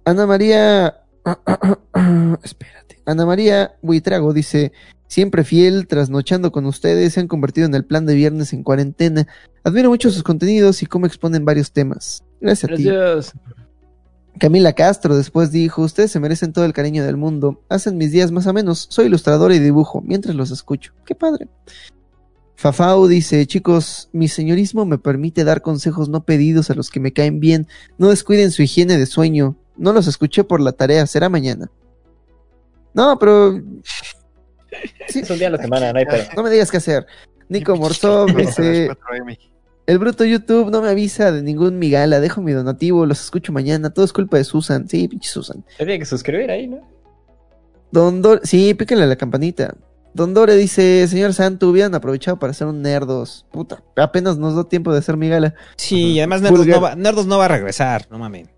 Ana 0.05 0.27
María. 0.27 1.04
Espérate. 2.43 3.01
Ana 3.07 3.27
María 3.27 3.77
Buitrago 3.83 4.33
dice: 4.33 4.73
Siempre 5.07 5.45
fiel, 5.45 5.87
trasnochando 5.87 6.53
con 6.53 6.67
ustedes, 6.67 7.15
se 7.15 7.21
han 7.21 7.29
convertido 7.29 7.67
en 7.67 7.75
el 7.75 7.85
plan 7.85 8.07
de 8.07 8.15
viernes 8.15 8.53
en 8.53 8.63
cuarentena. 8.63 9.27
Admiro 9.63 9.91
mucho 9.91 10.11
sus 10.11 10.23
contenidos 10.23 10.83
y 10.83 10.87
cómo 10.87 11.07
exponen 11.07 11.45
varios 11.45 11.73
temas. 11.73 12.25
Gracias 12.41 12.73
a 12.73 12.75
ti. 12.75 12.85
Gracias. 12.85 13.35
Camila 14.39 14.73
Castro 14.73 15.17
después 15.17 15.53
dijo, 15.53 15.83
ustedes 15.83 16.11
se 16.11 16.19
merecen 16.19 16.53
todo 16.53 16.65
el 16.65 16.73
cariño 16.73 17.05
del 17.05 17.17
mundo, 17.17 17.63
hacen 17.69 17.97
mis 17.97 18.11
días 18.11 18.33
más 18.33 18.47
o 18.47 18.53
menos, 18.53 18.89
soy 18.91 19.07
ilustradora 19.07 19.55
y 19.55 19.61
dibujo, 19.61 20.03
mientras 20.03 20.35
los 20.35 20.51
escucho. 20.51 20.93
Qué 21.07 21.15
padre. 21.15 21.47
Fafau 22.57 23.07
dice, 23.07 23.47
chicos, 23.47 24.09
mi 24.13 24.27
señorismo 24.27 24.87
me 24.87 24.99
permite 24.99 25.45
dar 25.45 25.63
consejos 25.63 26.09
no 26.09 26.25
pedidos 26.25 26.71
a 26.71 26.75
los 26.75 26.91
que 26.91 27.01
me 27.01 27.13
caen 27.13 27.39
bien, 27.39 27.69
no 27.99 28.09
descuiden 28.09 28.51
su 28.51 28.63
higiene 28.63 28.99
de 28.99 29.07
sueño, 29.07 29.57
no 29.77 29.93
los 29.93 30.07
escuché 30.07 30.45
por 30.45 30.61
la 30.61 30.73
tarea, 30.73 31.07
será 31.07 31.29
mañana. 31.29 31.71
No, 32.93 33.19
pero... 33.19 33.61
Sí, 35.09 35.21
Es 35.21 35.31
un 35.31 35.39
día 35.39 35.49
a 35.49 35.51
la 35.53 35.59
semana, 35.59 35.93
no 35.93 35.99
hay 35.99 36.07
pedo. 36.07 36.25
no 36.37 36.43
me 36.43 36.51
digas 36.51 36.71
qué 36.71 36.79
hacer. 36.79 37.07
Nico 37.49 37.77
Morzov 37.77 38.35
dice... 38.35 38.91
El 39.87 39.99
bruto 39.99 40.25
YouTube 40.25 40.71
no 40.71 40.81
me 40.81 40.89
avisa 40.89 41.31
de 41.31 41.43
ningún 41.43 41.79
migala, 41.79 42.19
dejo 42.19 42.41
mi 42.41 42.53
donativo, 42.53 43.05
los 43.05 43.21
escucho 43.21 43.53
mañana, 43.53 43.91
todo 43.91 44.05
es 44.07 44.15
culpa 44.15 44.39
de 44.39 44.45
Susan. 44.45 44.89
Sí, 44.89 45.09
pinche 45.09 45.29
Susan. 45.29 45.63
Tiene 45.77 45.99
que 45.99 46.07
suscribir 46.07 46.51
ahí, 46.51 46.67
¿no? 46.67 46.81
Don 47.93 48.23
Dore, 48.23 48.41
sí, 48.45 48.73
pícale 48.73 49.03
a 49.03 49.07
la 49.07 49.17
campanita. 49.17 49.75
Don 50.15 50.33
Dore 50.33 50.57
dice, 50.57 51.07
señor 51.09 51.35
Santo, 51.35 51.69
hubieran 51.69 51.95
aprovechado 51.95 52.39
para 52.39 52.53
hacer 52.53 52.67
un 52.67 52.81
nerdos. 52.81 53.47
Puta, 53.53 53.83
apenas 53.97 54.39
nos 54.39 54.55
dio 54.55 54.65
tiempo 54.65 54.93
de 54.93 55.01
hacer 55.01 55.17
migala. 55.17 55.55
Sí, 55.77 56.13
y 56.13 56.19
además 56.21 56.41
Nerdos 56.41 56.67
no, 56.67 56.81
va, 56.81 56.95
Nerdos 56.95 57.27
no 57.27 57.37
va 57.37 57.45
a 57.45 57.49
regresar, 57.49 58.07
no 58.11 58.19
mames. 58.19 58.49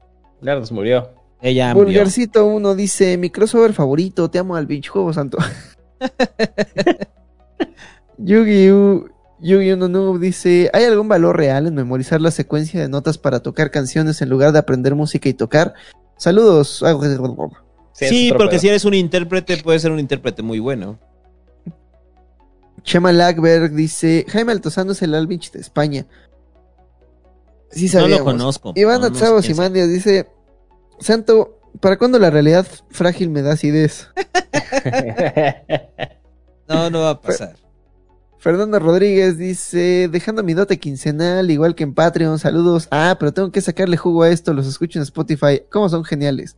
Nerdos 0.41 0.73
murió. 0.73 1.11
Ella 1.41 1.75
murió. 1.75 1.87
Vulgarcito 1.87 2.47
1 2.47 2.75
dice, 2.75 3.17
mi 3.19 3.31
crossover 3.31 3.73
favorito, 3.73 4.31
te 4.31 4.39
amo 4.39 4.57
al 4.57 4.67
pinche 4.67 4.91
juego 4.91 5.13
santo. 5.13 5.39
Yugi 8.19 8.71
Yugi 9.39 9.73
Uno 9.73 9.89
Noob 9.89 10.19
dice, 10.19 10.71
¿hay 10.73 10.85
algún 10.85 11.09
valor 11.09 11.37
real 11.37 11.67
en 11.67 11.75
memorizar 11.75 12.21
la 12.21 12.31
secuencia 12.31 12.81
de 12.81 12.89
notas 12.89 13.19
para 13.19 13.41
tocar 13.41 13.71
canciones 13.71 14.23
en 14.23 14.31
lugar 14.31 14.53
de 14.53 14.59
aprender 14.59 14.95
música 14.95 15.29
y 15.29 15.35
tocar? 15.35 15.75
Saludos. 16.17 16.83
Sí, 17.93 18.33
porque 18.37 18.59
si 18.59 18.69
eres 18.69 18.85
un 18.85 18.95
intérprete, 18.95 19.59
puedes 19.59 19.83
ser 19.83 19.93
un 19.93 20.01
intérprete 20.01 20.43
muy 20.43 20.59
bueno. 20.59 20.99
Chema 22.83 23.13
Lackberg 23.13 23.73
dice, 23.73 24.25
Jaime 24.29 24.53
Altozano 24.53 24.93
es 24.93 25.03
el 25.03 25.15
Alvich 25.15 25.51
de 25.51 25.61
España. 25.61 26.07
Sí 27.71 27.91
No 27.93 28.09
lo 28.09 28.25
conozco, 28.25 28.73
Iván 28.75 29.01
no, 29.01 29.11
no 29.11 29.15
Atzavo. 29.15 29.43
Simandias 29.43 29.89
dice, 29.89 30.29
Santo, 30.99 31.61
¿para 31.81 31.99
cuándo 31.99 32.19
la 32.19 32.31
realidad 32.31 32.67
frágil 32.91 33.31
me 33.31 33.43
da 33.43 33.53
acidez? 33.53 34.09
No, 36.69 36.91
no 36.91 37.03
va 37.03 37.11
a 37.11 37.21
pasar. 37.21 37.55
Fernando 38.39 38.79
Rodríguez 38.79 39.39
dice, 39.39 40.09
dejando 40.11 40.43
mi 40.43 40.55
dote 40.55 40.79
quincenal, 40.79 41.51
igual 41.51 41.75
que 41.75 41.85
en 41.85 41.95
Patreon, 41.95 42.39
saludos. 42.39 42.89
Ah, 42.91 43.17
pero 43.19 43.33
tengo 43.33 43.51
que 43.51 43.61
sacarle 43.61 43.97
jugo 43.97 44.23
a 44.23 44.31
esto, 44.31 44.53
los 44.53 44.67
escucho 44.67 44.99
en 44.99 45.03
Spotify. 45.03 45.63
¿Cómo 45.71 45.89
son 45.89 46.05
geniales? 46.05 46.57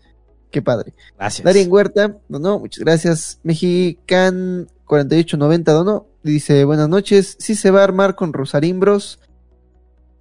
Qué 0.50 0.62
padre. 0.62 0.94
Gracias. 1.16 1.44
Darien 1.44 1.70
Huerta, 1.70 2.16
donó, 2.28 2.58
muchas 2.58 2.80
gracias. 2.80 3.40
Mexican 3.42 4.68
4890 4.86 5.72
donó. 5.72 6.06
Dice, 6.22 6.64
buenas 6.64 6.88
noches. 6.88 7.36
¿Sí 7.38 7.54
se 7.54 7.70
va 7.70 7.80
a 7.80 7.84
armar 7.84 8.14
con 8.16 8.32
Rosarimbros? 8.32 9.20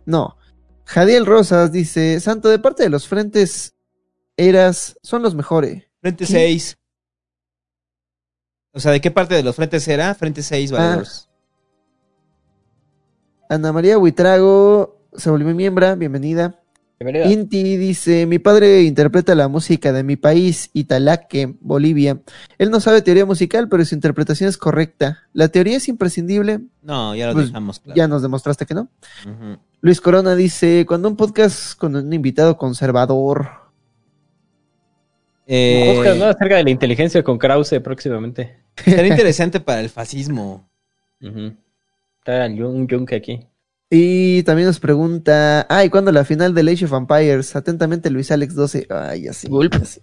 No. 0.05 0.37
Jadiel 0.87 1.25
Rosas 1.25 1.71
dice, 1.71 2.19
Santo, 2.21 2.49
de 2.49 2.59
parte 2.59 2.83
de 2.83 2.89
los 2.89 3.07
frentes 3.07 3.75
eras, 4.37 4.97
son 5.03 5.21
los 5.21 5.35
mejores. 5.35 5.83
Frente 6.01 6.25
¿Qué? 6.25 6.31
6. 6.31 6.77
O 8.71 8.79
sea, 8.79 8.91
¿de 8.91 9.01
qué 9.01 9.11
parte 9.11 9.35
de 9.35 9.43
los 9.43 9.55
frentes 9.55 9.87
era? 9.87 10.13
Frente 10.15 10.41
6, 10.41 10.71
Ah. 10.71 10.75
valedores. 10.77 11.29
Ana 13.49 13.71
María 13.73 13.97
Huitrago 13.97 15.01
se 15.15 15.29
volvió 15.29 15.53
miembro, 15.53 15.95
bienvenida. 15.97 16.61
Bienvenida. 16.99 17.31
Inti 17.31 17.77
dice, 17.77 18.25
mi 18.25 18.39
padre 18.39 18.81
interpreta 18.83 19.35
la 19.35 19.47
música 19.47 19.91
de 19.93 20.03
mi 20.03 20.15
país, 20.15 20.69
Italaque, 20.73 21.55
Bolivia. 21.61 22.21
Él 22.57 22.71
no 22.71 22.79
sabe 22.79 23.01
teoría 23.01 23.25
musical, 23.25 23.69
pero 23.69 23.85
su 23.85 23.93
interpretación 23.93 24.49
es 24.49 24.57
correcta. 24.57 25.19
¿La 25.33 25.47
teoría 25.49 25.77
es 25.77 25.87
imprescindible? 25.89 26.61
No, 26.81 27.13
ya 27.15 27.27
lo 27.27 27.33
Pues, 27.33 27.47
dejamos 27.47 27.79
claro. 27.79 27.95
Ya 27.95 28.07
nos 28.07 28.21
demostraste 28.21 28.65
que 28.65 28.73
no. 28.73 28.89
Ujú. 29.25 29.59
Luis 29.81 30.01
Corona 30.01 30.35
dice, 30.35 30.85
cuando 30.87 31.07
un 31.07 31.15
podcast 31.15 31.77
con 31.77 31.95
un 31.95 32.11
invitado 32.11 32.57
conservador. 32.57 33.49
Eh, 35.45 35.93
Podcast, 35.95 36.17
¿no? 36.17 36.25
Acerca 36.25 36.57
de 36.57 36.63
la 36.63 36.69
inteligencia 36.71 37.23
con 37.23 37.37
Krause 37.37 37.79
próximamente. 37.83 38.57
Será 38.75 39.07
interesante 39.07 39.59
para 39.59 39.79
el 39.79 39.89
fascismo. 39.89 40.69
Está 41.21 42.47
un 42.47 42.87
yunque 42.87 43.15
aquí. 43.15 43.47
Y 43.89 44.43
también 44.43 44.67
nos 44.67 44.79
pregunta, 44.79 45.65
ay, 45.69 45.89
¿cuándo 45.89 46.11
la 46.11 46.25
final 46.25 46.53
de 46.53 46.69
Age 46.71 46.85
of 46.85 46.93
Empires? 46.93 47.55
Atentamente 47.55 48.09
Luis 48.09 48.31
Alex 48.31 48.55
12. 48.55 48.87
Ay, 48.89 49.27
así. 49.27 49.47
así. 49.81 50.01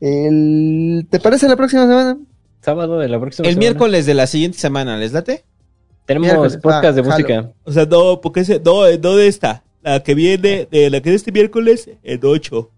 El... 0.00 1.06
¿Te 1.10 1.20
parece 1.20 1.48
la 1.48 1.56
próxima 1.56 1.82
semana? 1.82 2.16
Sábado 2.62 2.98
de 2.98 3.08
la 3.08 3.20
próxima 3.20 3.46
El 3.46 3.54
semana. 3.54 3.70
miércoles 3.70 4.06
de 4.06 4.14
la 4.14 4.26
siguiente 4.26 4.56
semana, 4.56 4.96
¿les 4.96 5.12
late? 5.12 5.44
Tenemos 6.06 6.26
miércoles. 6.26 6.56
podcast 6.58 6.94
de 6.96 7.00
Ah, 7.00 7.04
música. 7.04 7.50
O 7.64 7.72
sea, 7.72 7.86
no, 7.86 8.20
porque 8.20 8.40
ese, 8.40 8.60
no, 8.64 8.82
no 9.02 9.16
de 9.16 9.26
esta. 9.26 9.62
La 9.82 10.00
que 10.02 10.14
viene, 10.14 10.66
de 10.70 10.90
la 10.90 11.00
que 11.00 11.10
de 11.10 11.16
este 11.16 11.30
miércoles, 11.32 11.88
el 12.02 12.20
8. 12.22 12.70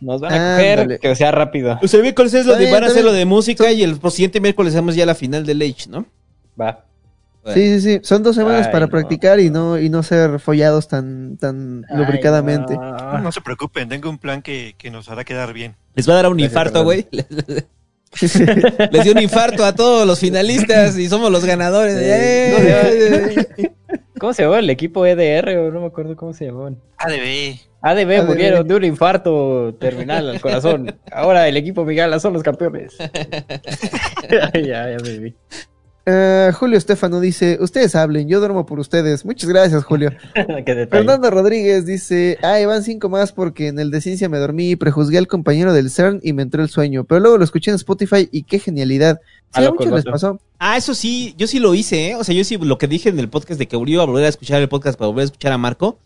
Nos 0.00 0.20
van 0.20 0.32
a 0.32 0.56
coger 0.56 0.98
que 1.00 1.14
sea 1.16 1.30
rápido. 1.32 1.78
O 1.82 1.88
sea, 1.88 1.98
el 1.98 2.02
miércoles 2.02 2.32
es 2.34 2.46
lo 2.46 2.54
de, 2.56 2.70
van 2.70 2.84
a 2.84 2.86
hacer 2.86 3.04
lo 3.04 3.12
de 3.12 3.24
música 3.24 3.70
y 3.72 3.82
el 3.82 3.98
siguiente 4.10 4.40
miércoles 4.40 4.72
hacemos 4.74 4.94
ya 4.94 5.04
la 5.06 5.14
final 5.14 5.44
del 5.44 5.60
Age, 5.62 5.88
¿no? 5.88 6.06
Va. 6.60 6.84
Sí, 7.54 7.80
sí, 7.80 7.80
sí. 7.80 8.00
Son 8.02 8.22
dos 8.22 8.36
semanas 8.36 8.66
Ay, 8.66 8.72
para 8.72 8.86
no. 8.86 8.90
practicar 8.90 9.40
y 9.40 9.48
no, 9.50 9.78
y 9.78 9.88
no 9.88 10.02
ser 10.02 10.38
follados 10.38 10.86
tan, 10.86 11.36
tan 11.38 11.84
Ay, 11.88 11.96
lubricadamente. 11.96 12.74
no. 12.76 13.18
No 13.20 13.32
se 13.32 13.40
preocupen, 13.40 13.88
tengo 13.88 14.10
un 14.10 14.18
plan 14.18 14.42
que, 14.42 14.74
que 14.76 14.90
nos 14.90 15.08
hará 15.08 15.24
quedar 15.24 15.52
bien. 15.52 15.74
Les 15.94 16.08
va 16.08 16.12
a 16.12 16.16
dar 16.16 16.26
un 16.28 16.36
Gracias, 16.36 16.52
infarto, 16.52 16.84
güey. 16.84 17.06
Les 18.90 19.04
dio 19.04 19.12
un 19.12 19.20
infarto 19.20 19.64
a 19.64 19.74
todos 19.74 20.06
los 20.06 20.18
finalistas 20.18 20.96
y 20.98 21.08
somos 21.08 21.30
los 21.30 21.44
ganadores. 21.44 21.96
¡Eh! 22.00 23.38
¿Cómo 24.18 24.32
se 24.32 24.42
llamaba 24.42 24.58
el 24.58 24.70
equipo 24.70 25.06
EDR? 25.06 25.58
O 25.58 25.70
no 25.70 25.80
me 25.80 25.86
acuerdo 25.86 26.16
cómo 26.16 26.32
se 26.32 26.46
llamaban. 26.46 26.78
ADB. 26.98 27.58
ADB 27.80 28.10
ADB. 28.10 28.26
murieron 28.26 28.66
de 28.66 28.74
un 28.74 28.84
infarto 28.84 29.74
terminal 29.78 30.28
al 30.28 30.40
corazón. 30.40 30.98
Ahora 31.12 31.46
el 31.46 31.56
equipo 31.56 31.84
Migala 31.84 32.18
son 32.18 32.32
los 32.32 32.42
campeones. 32.42 32.96
ya, 34.54 34.90
ya 34.90 34.96
me 35.02 35.18
vi. 35.18 35.34
Ah, 36.10 36.52
Julio 36.54 36.78
Estefano 36.78 37.20
dice, 37.20 37.58
ustedes 37.60 37.94
hablen, 37.94 38.28
yo 38.28 38.38
duermo 38.38 38.64
por 38.64 38.78
ustedes. 38.78 39.26
Muchas 39.26 39.50
gracias, 39.50 39.84
Julio. 39.84 40.10
Fernando 40.90 41.30
Rodríguez 41.30 41.84
dice, 41.84 42.38
ay, 42.42 42.64
van 42.64 42.82
cinco 42.82 43.10
más 43.10 43.32
porque 43.32 43.68
en 43.68 43.78
el 43.78 43.90
de 43.90 44.00
ciencia 44.00 44.30
me 44.30 44.38
dormí, 44.38 44.74
prejuzgué 44.74 45.18
al 45.18 45.26
compañero 45.26 45.74
del 45.74 45.90
CERN 45.90 46.20
y 46.22 46.32
me 46.32 46.40
entró 46.40 46.62
el 46.62 46.70
sueño. 46.70 47.04
Pero 47.04 47.20
luego 47.20 47.36
lo 47.36 47.44
escuché 47.44 47.72
en 47.72 47.74
Spotify 47.74 48.26
y 48.32 48.44
qué 48.44 48.58
genialidad. 48.58 49.20
Sí, 49.54 49.62
A 49.62 49.70
muchos 49.70 49.92
les 49.92 50.04
pasó. 50.06 50.40
Ah, 50.58 50.78
eso 50.78 50.94
sí, 50.94 51.34
yo 51.36 51.46
sí 51.46 51.58
lo 51.58 51.74
hice, 51.74 52.08
¿eh? 52.08 52.14
O 52.14 52.24
sea, 52.24 52.34
yo 52.34 52.42
sí 52.42 52.56
lo 52.56 52.78
que 52.78 52.88
dije 52.88 53.10
en 53.10 53.18
el 53.18 53.28
podcast 53.28 53.58
de 53.58 53.68
que 53.68 53.76
iba 53.76 54.02
a 54.02 54.06
volver 54.06 54.24
a 54.24 54.28
escuchar 54.28 54.62
el 54.62 54.68
podcast 54.70 54.98
para 54.98 55.08
volver 55.08 55.22
a 55.22 55.26
escuchar 55.26 55.52
a 55.52 55.58
Marco, 55.58 55.98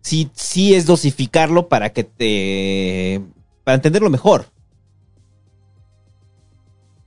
sí, 0.00 0.30
sí 0.32 0.74
es 0.74 0.86
dosificarlo 0.86 1.68
para 1.68 1.90
que 1.90 2.04
te... 2.04 3.20
para 3.64 3.74
entenderlo 3.74 4.08
mejor. 4.08 4.46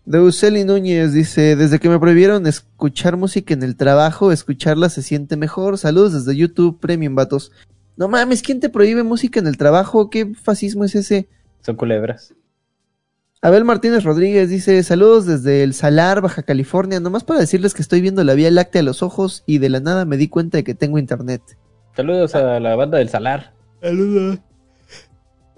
Deuseli 0.06 0.66
Núñez 0.66 1.14
dice, 1.14 1.56
desde 1.56 1.80
que 1.80 1.88
me 1.88 1.98
prohibieron 1.98 2.46
escuchar 2.46 3.16
música 3.16 3.54
en 3.54 3.64
el 3.64 3.78
trabajo, 3.78 4.32
escucharla 4.34 4.90
se 4.90 5.02
siente 5.02 5.38
mejor. 5.38 5.78
Saludos 5.78 6.14
desde 6.14 6.38
YouTube 6.38 6.80
Premium, 6.80 7.16
vatos. 7.16 7.52
No 7.96 8.10
mames, 8.10 8.42
¿quién 8.42 8.60
te 8.60 8.70
prohíbe 8.70 9.04
música 9.04 9.40
en 9.40 9.48
el 9.48 9.56
trabajo? 9.56 10.10
¿Qué 10.10 10.34
fascismo 10.36 10.84
es 10.84 10.96
ese? 10.96 11.30
Son 11.62 11.78
culebras. 11.78 12.34
Abel 13.42 13.66
Martínez 13.66 14.04
Rodríguez 14.04 14.50
dice, 14.50 14.82
saludos 14.84 15.26
desde 15.26 15.64
el 15.64 15.74
Salar, 15.74 16.22
Baja 16.22 16.44
California, 16.44 17.00
nomás 17.00 17.24
para 17.24 17.40
decirles 17.40 17.74
que 17.74 17.82
estoy 17.82 18.02
viendo 18.02 18.24
la 18.24 18.34
Vía 18.34 18.52
Láctea 18.52 18.82
a 18.82 18.86
los 18.86 19.04
ojos 19.04 19.44
y 19.46 19.58
de 19.58 19.70
la 19.70 19.80
nada 19.80 20.06
me 20.06 20.18
di 20.18 20.28
cuenta 20.28 20.58
de 20.58 20.64
que 20.64 20.76
tengo 20.76 20.98
internet. 20.98 21.42
Saludos 21.96 22.36
a 22.36 22.60
la 22.60 22.76
banda 22.76 22.98
del 22.98 23.10
Salar. 23.10 23.54
Saludos. 23.82 24.40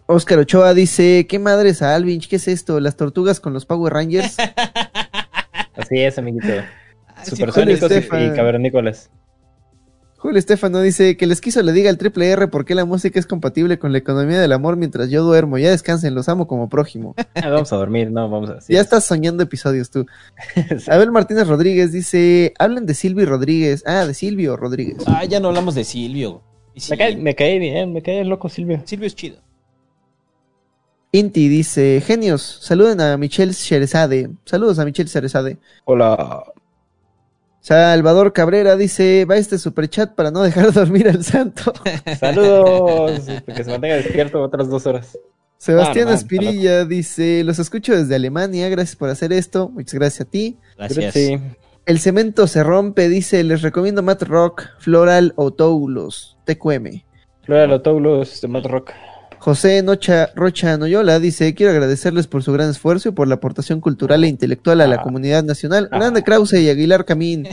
Oscar 0.08 0.40
Ochoa 0.40 0.74
dice, 0.74 1.26
¿qué 1.28 1.40
madres 1.40 1.82
a 1.82 1.96
Alvinch? 1.96 2.30
¿Qué 2.30 2.36
es 2.36 2.48
esto? 2.48 2.80
¿Las 2.80 2.96
tortugas 2.96 3.40
con 3.40 3.54
los 3.54 3.66
Power 3.66 3.94
Rangers? 3.94 4.38
Así 5.76 6.00
es, 6.00 6.18
amiguito. 6.18 6.48
sí, 7.24 7.32
Supersónicos 7.32 7.92
y, 7.92 7.96
y 7.96 8.30
cavernícolas. 8.36 9.10
Julio 10.18 10.40
Estefano 10.40 10.82
dice 10.82 11.18
que 11.18 11.28
les 11.28 11.40
quiso 11.40 11.62
le 11.62 11.72
diga 11.72 11.90
al 11.92 12.00
triple 12.00 12.28
R 12.30 12.48
por 12.48 12.66
qué 12.66 12.74
la 12.74 12.84
música 12.84 13.20
es 13.20 13.28
compatible 13.28 13.78
con 13.78 13.92
la 13.92 14.00
economía 14.00 14.40
del 14.40 14.54
amor 14.54 14.76
mientras 14.76 15.12
yo 15.12 15.24
duermo. 15.24 15.60
Ya 15.60 15.70
descansen, 15.70 16.16
los 16.16 16.30
amo 16.30 16.48
como 16.48 16.70
prójimo. 16.70 17.14
Ah, 17.36 17.50
vamos 17.50 17.72
a 17.74 17.76
dormir, 17.76 18.10
no, 18.12 18.28
vamos 18.30 18.50
a... 18.50 18.62
sí. 18.62 18.74
Ya 18.74 18.82
estás 18.82 19.06
soñando 19.06 19.44
episodios 19.44 19.92
tú. 19.92 20.08
Abel 20.88 21.12
Martínez 21.12 21.48
Rodríguez 21.48 21.92
dice, 21.92 22.54
hablen 22.58 22.88
de 22.88 22.96
Silvio 22.96 23.28
Rodríguez. 23.28 23.84
Ah, 23.86 24.06
de 24.06 24.14
Silvio 24.16 24.58
Rodríguez. 24.58 24.98
Ah, 25.06 25.26
ya 25.26 25.40
no 25.40 25.50
hablamos 25.50 25.76
de 25.76 25.84
Silvio. 25.84 26.42
Me 26.90 26.98
cae, 26.98 27.16
me 27.18 27.36
cae 27.36 27.60
bien, 27.60 27.94
me 27.94 28.02
cae 28.02 28.24
loco 28.26 28.50
Silvio. 28.50 28.82
Silvio 28.86 29.06
es 29.06 29.16
chido. 29.16 29.45
Inti 31.16 31.48
dice, 31.48 32.04
genios, 32.06 32.42
saluden 32.42 33.00
a 33.00 33.16
Michelle 33.16 33.54
Sherezade. 33.54 34.32
Saludos 34.44 34.80
a 34.80 34.84
Michelle 34.84 35.10
Sherezade. 35.10 35.58
Hola. 35.86 36.44
Salvador 37.62 38.34
Cabrera 38.34 38.76
dice, 38.76 39.24
va 39.24 39.38
este 39.38 39.58
superchat 39.58 40.14
para 40.14 40.30
no 40.30 40.44
dejar 40.44 40.74
dormir 40.74 41.08
al 41.08 41.24
santo. 41.24 41.72
Saludos. 42.20 43.28
Que 43.46 43.64
se 43.64 43.72
mantenga 43.72 43.96
despierto 43.96 44.42
otras 44.44 44.68
dos 44.68 44.86
horas. 44.88 45.18
Sebastián 45.58 46.10
Ah, 46.10 46.12
no, 46.12 46.18
Espirilla 46.18 46.84
dice, 46.84 47.46
los 47.46 47.60
escucho 47.60 47.96
desde 47.96 48.14
Alemania, 48.14 48.68
gracias 48.68 48.98
por 48.98 49.08
hacer 49.08 49.32
esto, 49.32 49.70
muchas 49.70 49.94
gracias 49.94 50.28
a 50.28 50.30
ti. 50.30 50.58
Gracias. 50.78 51.14
Sí. 51.14 51.40
El 51.86 52.00
cemento 52.00 52.46
se 52.48 52.62
rompe, 52.62 53.08
dice, 53.08 53.42
les 53.46 53.62
recomiendo 53.62 54.04
Matt 54.04 54.24
Rock, 54.24 54.68
Floral 54.80 55.32
o 55.38 55.52
Toulos, 55.52 56.38
TQM. 56.44 57.06
Flora 57.44 57.68
Lotoulos 57.68 58.42
de 58.42 58.48
Mad 58.50 58.66
Rock. 58.66 58.92
José 59.46 59.84
Nocha 59.84 60.32
Rocha 60.34 60.76
Noyola 60.76 61.20
dice, 61.20 61.54
quiero 61.54 61.72
agradecerles 61.72 62.26
por 62.26 62.42
su 62.42 62.52
gran 62.52 62.72
esfuerzo 62.72 63.10
y 63.10 63.12
por 63.12 63.28
la 63.28 63.36
aportación 63.36 63.80
cultural 63.80 64.24
e 64.24 64.28
intelectual 64.28 64.82
a 64.82 64.88
la 64.88 65.04
comunidad 65.04 65.44
nacional. 65.44 65.88
Grande 65.92 66.24
Krause 66.24 66.54
y 66.54 66.68
Aguilar 66.68 67.06
Camín. 67.06 67.48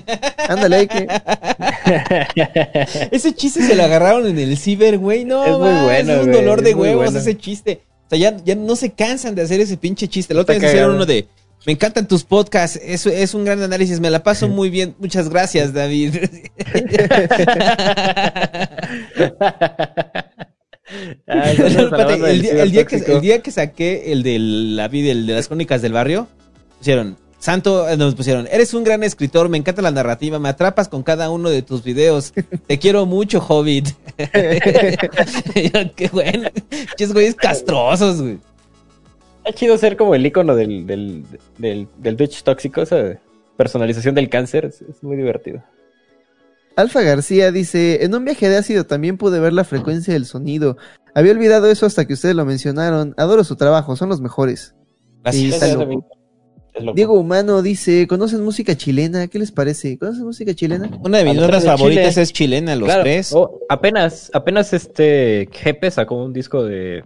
Ándale, 0.48 0.88
que... 0.88 1.06
Ese 3.10 3.34
chiste 3.34 3.66
se 3.66 3.76
lo 3.76 3.82
agarraron 3.82 4.26
en 4.26 4.38
el 4.38 4.56
ciber, 4.56 4.96
güey. 4.96 5.26
No, 5.26 5.44
Es 5.44 5.50
muy 5.50 5.84
bueno, 5.84 6.12
Es 6.14 6.24
un 6.24 6.32
dolor 6.32 6.62
de 6.62 6.74
huevos 6.74 7.04
bueno. 7.04 7.18
ese 7.18 7.36
chiste. 7.36 7.82
O 8.06 8.08
sea, 8.08 8.18
ya, 8.18 8.36
ya 8.42 8.54
no 8.54 8.74
se 8.74 8.92
cansan 8.92 9.34
de 9.34 9.42
hacer 9.42 9.60
ese 9.60 9.76
pinche 9.76 10.08
chiste. 10.08 10.32
La 10.32 10.40
otra 10.40 10.54
vez 10.54 10.64
hicieron 10.64 10.94
uno 10.94 11.04
de. 11.04 11.28
Me 11.66 11.74
encantan 11.74 12.08
tus 12.08 12.24
podcasts. 12.24 12.80
Es, 12.82 13.04
es 13.04 13.34
un 13.34 13.44
gran 13.44 13.62
análisis. 13.62 14.00
Me 14.00 14.08
la 14.08 14.22
paso 14.22 14.48
muy 14.48 14.70
bien. 14.70 14.94
Muchas 14.98 15.28
gracias, 15.28 15.74
David. 15.74 16.14
Ay, 21.26 21.56
saludos 21.56 21.76
a 21.76 21.81
la 21.81 21.82
Espérate, 21.82 22.12
banda 22.12 22.26
del 22.26 22.36
el, 22.36 22.42
día, 22.42 22.62
el 22.62 22.70
día 22.72 22.84
que, 22.84 22.90
cibertóxico. 22.90 23.16
el 23.16 23.22
día 23.22 23.42
que 23.42 23.50
saqué 23.50 24.12
el 24.12 24.22
de 24.22 24.38
la 24.38 24.88
vida, 24.88 25.12
el 25.12 25.26
de 25.26 25.34
las 25.34 25.48
crónicas 25.48 25.82
del 25.82 25.92
barrio, 25.92 26.28
pusieron, 26.78 27.16
Santo, 27.38 27.88
eh, 27.88 27.97
nos 27.97 28.15
pusieron, 28.15 28.47
eres 28.52 28.72
un 28.72 28.84
gran 28.84 29.02
escritor, 29.02 29.48
me 29.48 29.58
encanta 29.58 29.82
la 29.82 29.90
narrativa, 29.90 30.38
me 30.38 30.48
atrapas 30.48 30.88
con 30.88 31.02
cada 31.02 31.28
uno 31.31 31.50
de 31.50 31.62
tus 31.62 31.82
videos, 31.82 32.32
te 32.66 32.78
quiero 32.78 33.04
mucho, 33.04 33.40
Hobbit. 33.40 33.88
Qué 35.97 36.08
bueno, 36.12 36.48
chis 36.97 37.12
güeyes 37.12 37.34
castrosos, 37.34 38.22
güey. 38.22 38.38
Está 39.44 39.58
chido 39.58 39.76
ser 39.76 39.97
como 39.97 40.15
el 40.15 40.24
icono 40.24 40.54
del, 40.54 40.86
del, 40.86 41.24
del, 41.58 41.88
del 41.98 42.16
Twitch 42.16 42.44
tóxico, 42.44 42.82
esa 42.82 43.18
personalización 43.56 44.15
del 44.15 44.28
cáncer, 44.28 44.66
es, 44.66 44.82
es 44.82 45.02
muy 45.02 45.16
divertido. 45.16 45.65
Alfa 46.76 47.03
García 47.03 47.53
dice, 47.53 48.05
en 48.05 48.15
un 48.15 48.24
viaje 48.24 48.49
de 48.49 48.56
ácido 48.56 48.85
también 48.85 49.17
pude 49.19 49.40
ver 49.40 49.53
la 49.53 49.65
frecuencia 49.65 50.15
del 50.15 50.26
sonido. 50.26 50.76
Había 51.15 51.33
olvidado 51.33 51.71
eso 51.71 51.85
hasta 51.87 52.06
que 52.06 52.15
ustedes 52.15 52.35
lo 52.35 52.44
mencionaron. 52.44 53.15
Adoro 53.17 53.44
su 53.44 53.56
trabajo, 53.56 53.97
son 53.97 54.08
los 54.08 54.21
mejores. 54.21 54.74
Sí, 55.31 55.47
está 55.51 55.67
Gracias, 55.67 55.72
loco. 55.72 55.83
amigo. 55.85 56.06
Es 56.74 56.83
loco. 56.85 56.94
Diego 56.97 57.15
Humano 57.21 57.60
dice, 57.60 58.06
¿conocen 58.08 58.42
música 58.42 58.74
chilena? 58.74 59.28
¿Qué 59.28 59.38
les 59.38 59.53
parece? 59.53 59.99
¿Conocen 59.99 60.24
música 60.24 60.55
chilena? 60.55 60.90
Una 61.05 61.19
de 61.19 61.24
mis 61.24 61.35
notas 61.37 61.65
favoritas 61.67 62.10
Chile. 62.15 62.22
es 62.22 62.33
chilena, 62.33 62.76
los 62.76 62.87
Claro. 62.87 63.03
tres. 63.03 63.33
Oh, 63.35 63.58
apenas, 63.69 64.31
apenas 64.33 64.72
este 64.72 65.49
Jepe 65.53 65.90
sacó 65.90 66.17
un 66.24 66.33
disco 66.33 66.65
de. 66.65 67.05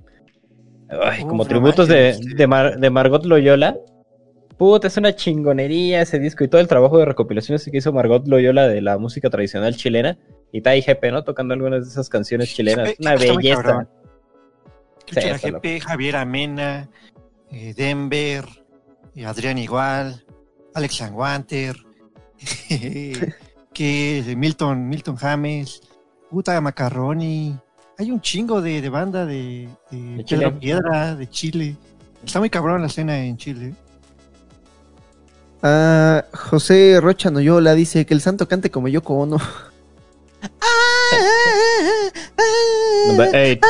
Ay, 0.89 1.23
como 1.25 1.35
Uf, 1.35 1.39
no 1.39 1.45
tributos 1.47 1.89
de, 1.89 2.17
de, 2.37 2.47
Mar- 2.47 2.79
de 2.79 2.91
Margot 2.91 3.25
Loyola. 3.27 3.77
Puta, 4.59 4.87
es 4.87 4.97
una 4.97 5.15
chingonería 5.15 6.01
ese 6.01 6.19
disco 6.19 6.43
y 6.43 6.49
todo 6.49 6.61
el 6.61 6.69
trabajo 6.69 6.99
de 6.99 7.05
recopilaciones 7.05 7.65
que 7.71 7.77
hizo 7.77 7.93
Margot 7.93 8.27
Loyola 8.27 8.67
de 8.69 8.81
la 8.81 8.97
música 8.97 9.29
tradicional 9.29 9.77
chilena. 9.77 10.19
Y 10.51 10.67
ahí 10.67 10.81
Jepe, 10.81 11.11
¿no? 11.13 11.25
Tocando 11.25 11.53
algunas 11.53 11.85
de 11.85 11.91
esas 11.91 12.09
canciones 12.09 12.55
chilenas. 12.55 12.95
Una 12.99 13.17
belleza. 13.17 13.87
Sí. 15.07 15.21
GP, 15.21 15.81
Javier 15.81 16.17
Amena, 16.17 16.89
eh, 17.53 17.75
Denver, 17.77 18.45
eh, 19.15 19.27
Adrián 19.27 19.59
Igual, 19.59 20.25
Alex 20.75 21.05
Wanter, 21.13 21.77
que 23.73 24.35
Milton, 24.37 24.89
Milton 24.89 25.17
James, 25.17 25.81
puta 26.31 26.61
Macaroni. 26.61 27.57
Hay 27.99 28.11
un 28.11 28.21
chingo 28.21 28.61
de, 28.61 28.81
de 28.81 28.89
banda 28.89 29.25
de, 29.27 29.69
de 29.91 29.99
De 29.99 30.25
Pedro 30.25 30.25
Chile. 30.25 30.53
Piedra, 30.53 31.15
de 31.15 31.29
Chile. 31.29 31.77
Está 32.25 32.41
muy 32.41 32.51
cabrón 32.51 32.81
la 32.81 32.89
escena 32.89 33.19
en 33.19 33.37
Chile. 33.37 33.75
Ah, 35.63 36.25
José 36.33 36.99
Rocha 37.01 37.31
Noyola 37.31 37.75
dice 37.75 38.07
que 38.07 38.15
el 38.15 38.21
santo 38.21 38.47
cante 38.49 38.71
como 38.71 38.89
Yoko 38.89 39.15
Ono. 39.15 39.39
Number 43.09 43.35
eight. 43.35 43.63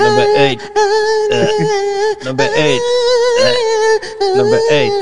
Number 0.00 0.26
eight. 0.36 0.60
Uh, 0.60 2.24
number 2.24 2.48
eight. 2.56 2.80
Uh, 4.20 4.36
number 4.36 4.60
eight. 4.70 4.92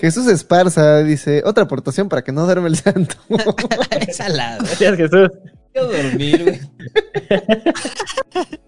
Jesús 0.00 0.26
Esparza 0.28 1.02
dice, 1.02 1.42
otra 1.44 1.64
aportación 1.64 2.08
para 2.08 2.22
que 2.22 2.30
no 2.30 2.44
duerme 2.44 2.68
el 2.68 2.76
santo. 2.76 3.16
Gracias, 3.28 4.96
Jesús. 4.96 5.30
Quiero 5.72 5.88
dormir, 5.88 6.44
güey. 6.44 6.60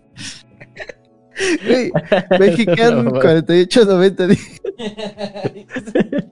Güey, 1.66 1.90
Mexican 2.38 3.04
No, 3.04 3.10
4890 3.12 4.26
dice, 4.26 4.60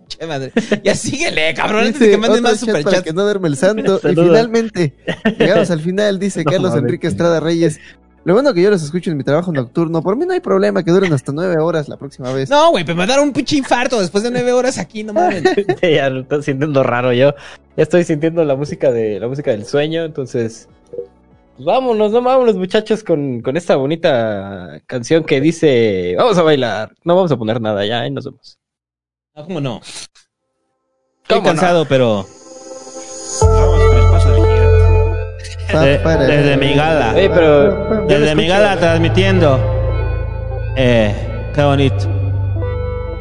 Che 0.09 0.27
madre. 0.27 0.53
Ya 0.83 0.95
síguele, 0.95 1.55
cabrón, 1.55 1.85
antes 1.87 2.01
de 2.01 2.11
que 2.11 2.17
manden 2.17 2.43
más 2.43 2.61
chat 2.61 2.69
para 2.69 2.79
superchats. 2.81 3.05
que 3.05 3.13
no 3.13 3.23
duerme 3.23 3.49
el 3.49 3.57
santo. 3.57 4.01
y 4.05 4.15
finalmente, 4.15 4.95
llegamos 5.39 5.71
al 5.71 5.81
final, 5.81 6.19
dice 6.19 6.43
No 6.45 6.51
Carlos. 6.51 6.77
Enrique 6.77 7.07
Estrada 7.07 7.41
Reyes. 7.41 7.79
Lo 8.25 8.35
bueno 8.35 8.53
que 8.53 8.61
yo 8.61 8.69
los 8.69 8.83
escucho 8.83 9.11
en 9.11 9.17
mi 9.17 9.25
trabajo 9.25 9.53
nocturno. 9.53 10.03
Por 10.03 10.17
mí 10.17 10.27
no 10.27 10.35
hay 10.35 10.41
problema 10.41 10.83
que 10.83 10.91
duren 10.91 11.13
hasta 11.15 11.33
nueve 11.33 11.57
horas 11.59 11.89
la 11.89 11.97
próxima 11.97 12.31
vez. 12.33 12.51
No, 12.51 12.71
güey, 12.73 12.85
pero 12.85 12.99
me 12.99 13.07
dar 13.07 13.21
un 13.21 13.33
pinche 13.33 13.57
infarto 13.57 13.99
después 14.01 14.23
de 14.23 14.31
nueve 14.31 14.53
horas 14.53 14.77
aquí, 14.77 15.03
no 15.03 15.15
mames. 15.15 15.45
ya 15.81 16.11
lo 16.11 16.23
estoy 16.23 16.43
sintiendo 16.43 16.83
raro 16.83 17.13
yo. 17.13 17.33
Ya 17.77 17.83
estoy 17.83 18.05
sintiendo 18.05 18.45
la 18.45 18.55
música 18.55 18.91
de 18.91 19.19
la 19.21 19.29
música 19.29 19.53
del 19.53 19.65
sueño, 19.65 20.05
entonces 20.05 20.69
pues 21.59 21.67
vámonos, 21.67 22.13
no 22.13 22.23
vámonos 22.23 22.55
muchachos 22.55 23.03
con, 23.03 23.43
con 23.43 23.57
esta 23.57 23.75
bonita 23.75 24.81
canción 24.87 25.25
que 25.25 25.41
dice, 25.41 26.15
vamos 26.17 26.39
a 26.39 26.43
bailar. 26.43 26.93
No 27.03 27.17
vamos 27.17 27.33
a 27.33 27.37
poner 27.37 27.61
nada 27.61 27.85
ya, 27.85 28.03
ahí 28.03 28.11
nos 28.13 28.27
vemos. 28.27 28.59
No, 29.35 29.45
¿cómo 29.45 29.61
no? 29.61 29.81
Estoy 29.83 31.39
¿Cómo 31.39 31.43
cansado, 31.43 31.85
pero 31.87 32.25
Vamos 33.43 33.85
con 33.89 33.97
el 33.97 34.11
paso 34.11 34.33
de 34.33 34.41
gigante. 34.41 35.89
De- 35.89 35.99
para. 35.99 36.25
desde 36.27 36.57
mi 36.57 36.75
gala. 36.75 37.13
Oye, 37.17 37.29
pero 37.29 38.09
yo 38.09 38.21
desde 38.21 38.35
mi 38.37 38.47
gala 38.47 38.77
transmitiendo. 38.79 39.59
Eh, 40.77 41.13
qué 41.55 41.63
bonito. 41.65 42.07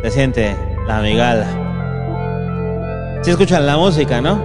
Se 0.03 0.11
siente 0.11 0.55
la 0.87 1.01
migala. 1.01 1.47
Sí 3.23 3.31
escuchan 3.31 3.65
la 3.65 3.77
música, 3.77 4.21
¿no? 4.21 4.35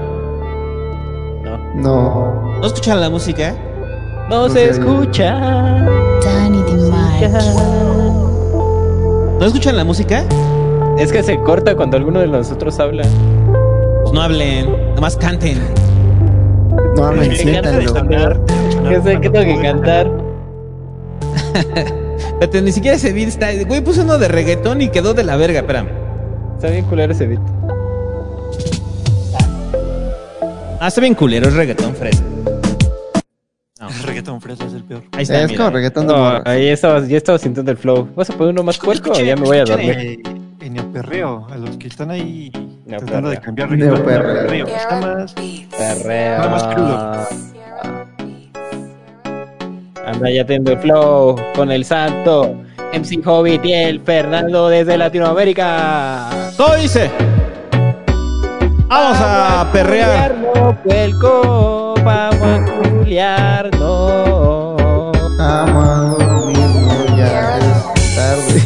No. 1.75 2.58
¿No 2.58 2.67
escuchan 2.67 2.99
la 3.01 3.10
música? 3.10 3.55
No 4.33 4.49
No 4.49 4.55
se 4.55 4.71
escucha. 4.71 5.39
Danny 6.25 6.63
¿No 9.39 9.45
escuchan 9.45 9.77
la 9.77 9.85
música? 9.85 10.25
Es 10.99 11.13
que 11.13 11.23
se 11.23 11.39
corta 11.41 11.77
cuando 11.77 11.99
alguno 11.99 12.21
de 12.21 12.29
nosotros 12.29 12.81
habla. 12.81 13.03
Pues 14.01 14.15
no 14.15 14.23
hablen, 14.23 14.95
nomás 14.95 15.17
canten. 15.19 15.61
No 16.97 17.13
encanta 17.13 17.37
siéntanlo. 17.37 18.47
Que 18.89 19.03
sé 19.03 19.21
que 19.21 19.29
tengo 19.29 19.55
que 19.55 19.61
cantar. 19.61 20.11
Espérate, 22.17 22.63
ni 22.63 22.73
siquiera 22.73 22.97
ese 22.97 23.13
beat 23.13 23.29
está. 23.29 23.53
Güey, 23.67 23.83
puse 23.83 24.01
uno 24.01 24.17
de 24.17 24.29
reggaetón 24.29 24.81
y 24.81 24.89
quedó 24.89 25.13
de 25.13 25.25
la 25.25 25.37
verga, 25.37 25.61
espérame. 25.61 25.91
Está 26.57 26.71
bien 26.71 26.87
culero 26.87 27.13
ese 27.13 27.27
beat. 27.27 27.43
Ah, 30.81 30.89
está 30.89 31.03
bien 31.03 31.15
culero, 31.15 31.49
es 31.49 31.55
reggaetón 31.55 31.95
fresa. 31.95 32.25
No. 33.83 33.89
El 33.89 34.03
reggaetón 34.05 34.41
fresa 34.41 34.65
es 34.65 34.75
el 34.75 34.85
peor. 34.85 35.03
Ahí 35.13 35.25
está. 35.25 35.41
Es 35.43 35.51
mira. 35.51 35.65
como 35.65 35.77
reggaetón 35.77 36.07
de 36.07 36.15
No, 36.15 36.41
ahí 36.45 36.69
estaba, 36.69 37.01
ya 37.05 37.17
estaba 37.17 37.37
sintiendo 37.39 37.73
el 37.73 37.77
flow. 37.77 38.09
¿Vas 38.15 38.31
a 38.31 38.35
poner 38.35 38.53
uno 38.53 38.63
más 38.63 38.79
puerco 38.79 39.11
o 39.11 39.21
ya 39.21 39.35
me 39.35 39.43
voy 39.43 39.59
a 39.59 39.65
dormir? 39.65 39.91
eh, 39.99 40.19
En 40.61 40.77
el 40.77 40.85
perreo, 40.87 41.49
a 41.51 41.57
los 41.57 41.77
que 41.79 41.89
están 41.89 42.13
ahí 42.13 42.51
Neoperreo. 42.87 42.99
tratando 43.01 43.31
de 43.31 43.39
cambiar 43.39 43.71
Neoperreo. 43.73 44.43
ritmo. 44.47 44.47
Perreo. 44.47 44.67
Está 44.69 45.01
más, 45.01 45.35
Perreo. 45.35 46.37
está 46.37 46.49
más 46.49 46.63
crudo. 46.75 47.27
Anda 50.07 50.31
ya 50.31 50.45
teniendo 50.47 50.73
el 50.73 50.79
flow 50.79 51.37
con 51.57 51.71
el 51.73 51.85
santo. 51.85 52.55
MC 52.93 53.21
Hobbit 53.27 53.65
y 53.65 53.73
el 53.73 54.01
Fernando 54.03 54.69
desde 54.69 54.97
Latinoamérica. 54.97 56.31
Todo 56.57 56.77
dice. 56.77 57.11
Vamos 58.89 59.19
a 59.21 59.69
perrear. 59.73 60.37
No, 60.39 61.95
vamos 62.05 62.43
a 62.43 62.92
culiarnos. 63.12 64.81
Vamos 65.37 65.85
a 65.87 65.97
dormir, 66.25 67.17
ya 67.17 67.59
es 67.59 68.17
tarde. 68.17 68.59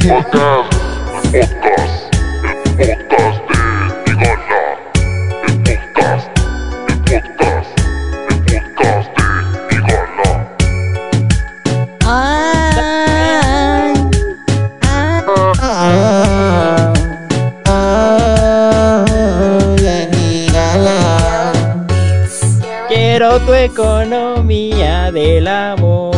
Economía 23.65 25.11
del 25.11 25.49
amor 25.49 26.15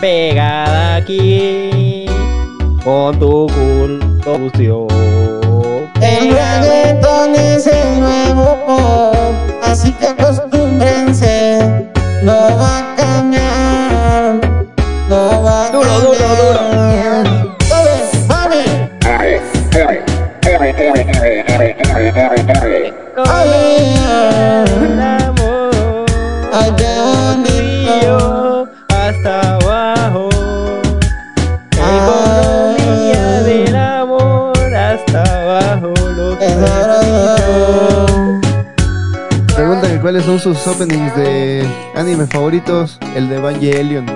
pegada 0.00 0.96
aquí 0.96 2.06
con 2.84 3.18
tu 3.18 3.46
culto 3.48 4.86
El 6.00 6.30
reggaetón 6.30 7.34
es 7.34 7.66
el 7.66 8.00
nuevo 8.00 8.56
pop, 8.66 9.34
así 9.62 9.92
que 9.92 10.06
acostúmbrense, 10.06 11.90
no 12.22 12.56
va 12.58 12.78
a 12.78 12.96
cambiar, 12.96 14.40
no 15.08 15.42
va 15.42 15.66
a 15.66 15.70
Duro, 15.70 16.00
duro, 16.00 16.28
duro. 16.36 16.78
Ay, 23.26 23.98
cuáles 40.08 40.24
son 40.24 40.40
sus 40.40 40.66
openings 40.66 41.14
de 41.16 41.68
anime 41.94 42.26
favoritos. 42.26 42.98
El 43.14 43.28
de 43.28 43.36
Evangelion, 43.36 44.06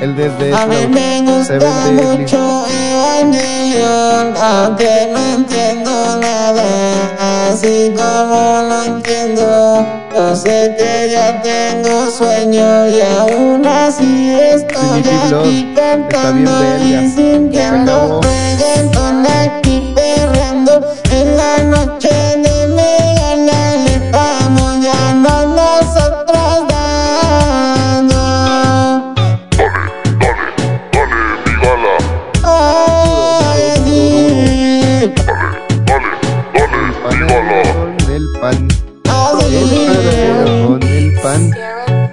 el 0.00 0.16
de 0.16 0.30
Death 0.30 0.54
A 0.54 0.66
mí 0.66 0.76
me 0.88 1.20
gusta 1.20 1.60
Seven 1.60 1.94
mucho 1.94 2.64
Evangelion, 2.70 4.34
aunque 4.40 5.10
no 5.12 5.18
entiendo 5.34 5.90
nada, 6.22 7.50
así 7.50 7.92
como 7.94 8.62
no 8.66 8.82
entiendo. 8.82 9.86
Yo 10.14 10.36
sé 10.36 10.74
que 10.78 11.10
ya 11.12 11.42
tengo 11.42 12.10
sueño 12.10 12.88
y 12.88 13.02
aún 13.02 13.66
así 13.66 14.30
estoy 14.30 15.00
aquí 15.00 15.04
está 15.04 15.42
bien 15.42 15.74
cantando 15.74 16.50
y 16.82 17.10
sintiendo 17.10 17.92
acabó. 17.92 18.20
reggaetón 18.22 19.26
aquí 19.26 19.92
perreando 19.94 20.80
en 21.10 21.36
la 21.36 21.58
noche 21.64 22.11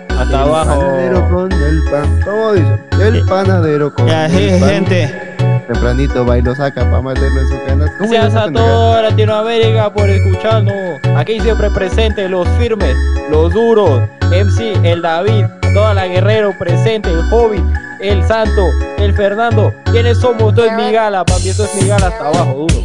Hasta 0.09 0.23
El 0.23 0.35
abajo. 0.35 0.79
panadero 0.79 1.29
con 1.29 1.51
el 1.51 1.83
pan. 1.89 2.21
¿Cómo 2.25 2.51
dice? 2.53 2.79
El 3.01 3.25
panadero 3.25 3.93
con 3.93 4.07
Ya, 4.07 4.25
el 4.25 4.31
je- 4.31 4.59
pan. 4.59 4.69
gente. 4.69 5.28
Tempranito 5.69 6.25
va 6.25 6.39
y 6.39 6.41
lo 6.41 6.55
saca 6.55 6.81
para 6.81 6.99
meterlo 6.99 7.41
en 7.41 7.47
su 7.47 7.65
canasta. 7.67 7.95
¿Cómo 7.99 8.11
Gracias 8.11 8.35
a 8.35 8.51
toda 8.51 9.03
Latinoamérica 9.03 9.93
por 9.93 10.09
escucharnos. 10.09 10.73
Aquí 11.15 11.39
siempre 11.41 11.69
presentes 11.69 12.27
los 12.27 12.47
firmes, 12.57 12.97
los 13.29 13.53
duros, 13.53 14.01
MC, 14.31 14.83
el 14.83 15.03
David, 15.03 15.45
toda 15.75 15.93
la 15.93 16.07
guerrero 16.07 16.57
presente, 16.57 17.11
el 17.11 17.21
Hobbit, 17.31 17.63
el 18.01 18.27
Santo, 18.27 18.63
el 18.97 19.13
Fernando. 19.13 19.71
¿Quiénes 19.91 20.17
somos? 20.17 20.49
Esto 20.49 20.65
es 20.65 20.73
mi 20.73 20.91
gala, 20.91 21.23
papi. 21.23 21.49
Esto 21.49 21.65
es 21.65 21.75
mi 21.75 21.87
gala 21.87 22.07
hasta 22.07 22.29
abajo, 22.29 22.65
duro. 22.67 22.83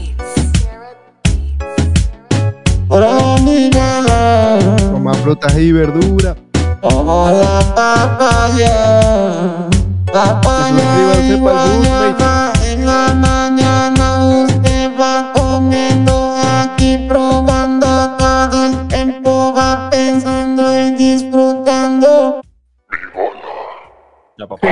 Hola, 2.89 3.37
mi 3.41 3.71
gala. 3.71 4.59
Coma 4.93 5.15
frutas 5.15 5.57
y 5.57 5.73
verduras. 5.73 6.37
Hola, 6.83 7.61
papaya. 7.75 9.69
Papaya 10.13 10.69
Suscríbanse 10.69 11.37
guayaba. 11.37 12.09
En 12.09 12.64
la 12.85 13.15
mañana 13.15 14.45
usted 14.45 14.93
va 14.99 15.33
comiendo 15.33 16.35
aquí, 16.37 17.07
probando 17.09 18.17
todo 18.17 18.65
el 18.67 18.89
tiempo, 18.89 19.53
va 19.57 19.89
pensando 19.91 20.63
y 20.79 20.91
disfrutando. 20.93 22.41
La 24.37 24.47
papá. 24.49 24.69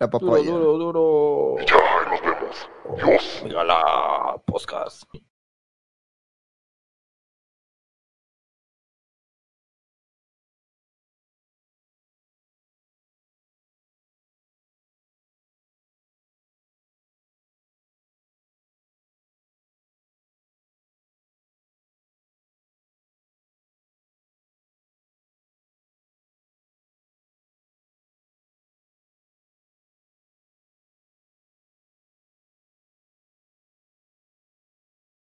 La 0.00 0.10
papaya. 0.10 0.50
duro, 0.50 0.78
duro. 0.78 1.56
Ya, 1.66 1.76
nos 2.10 2.20
vemos. 2.20 2.68
Dios. 2.96 3.42
Mi 3.44 3.50
gala, 3.50 4.40
podcast. 4.46 5.04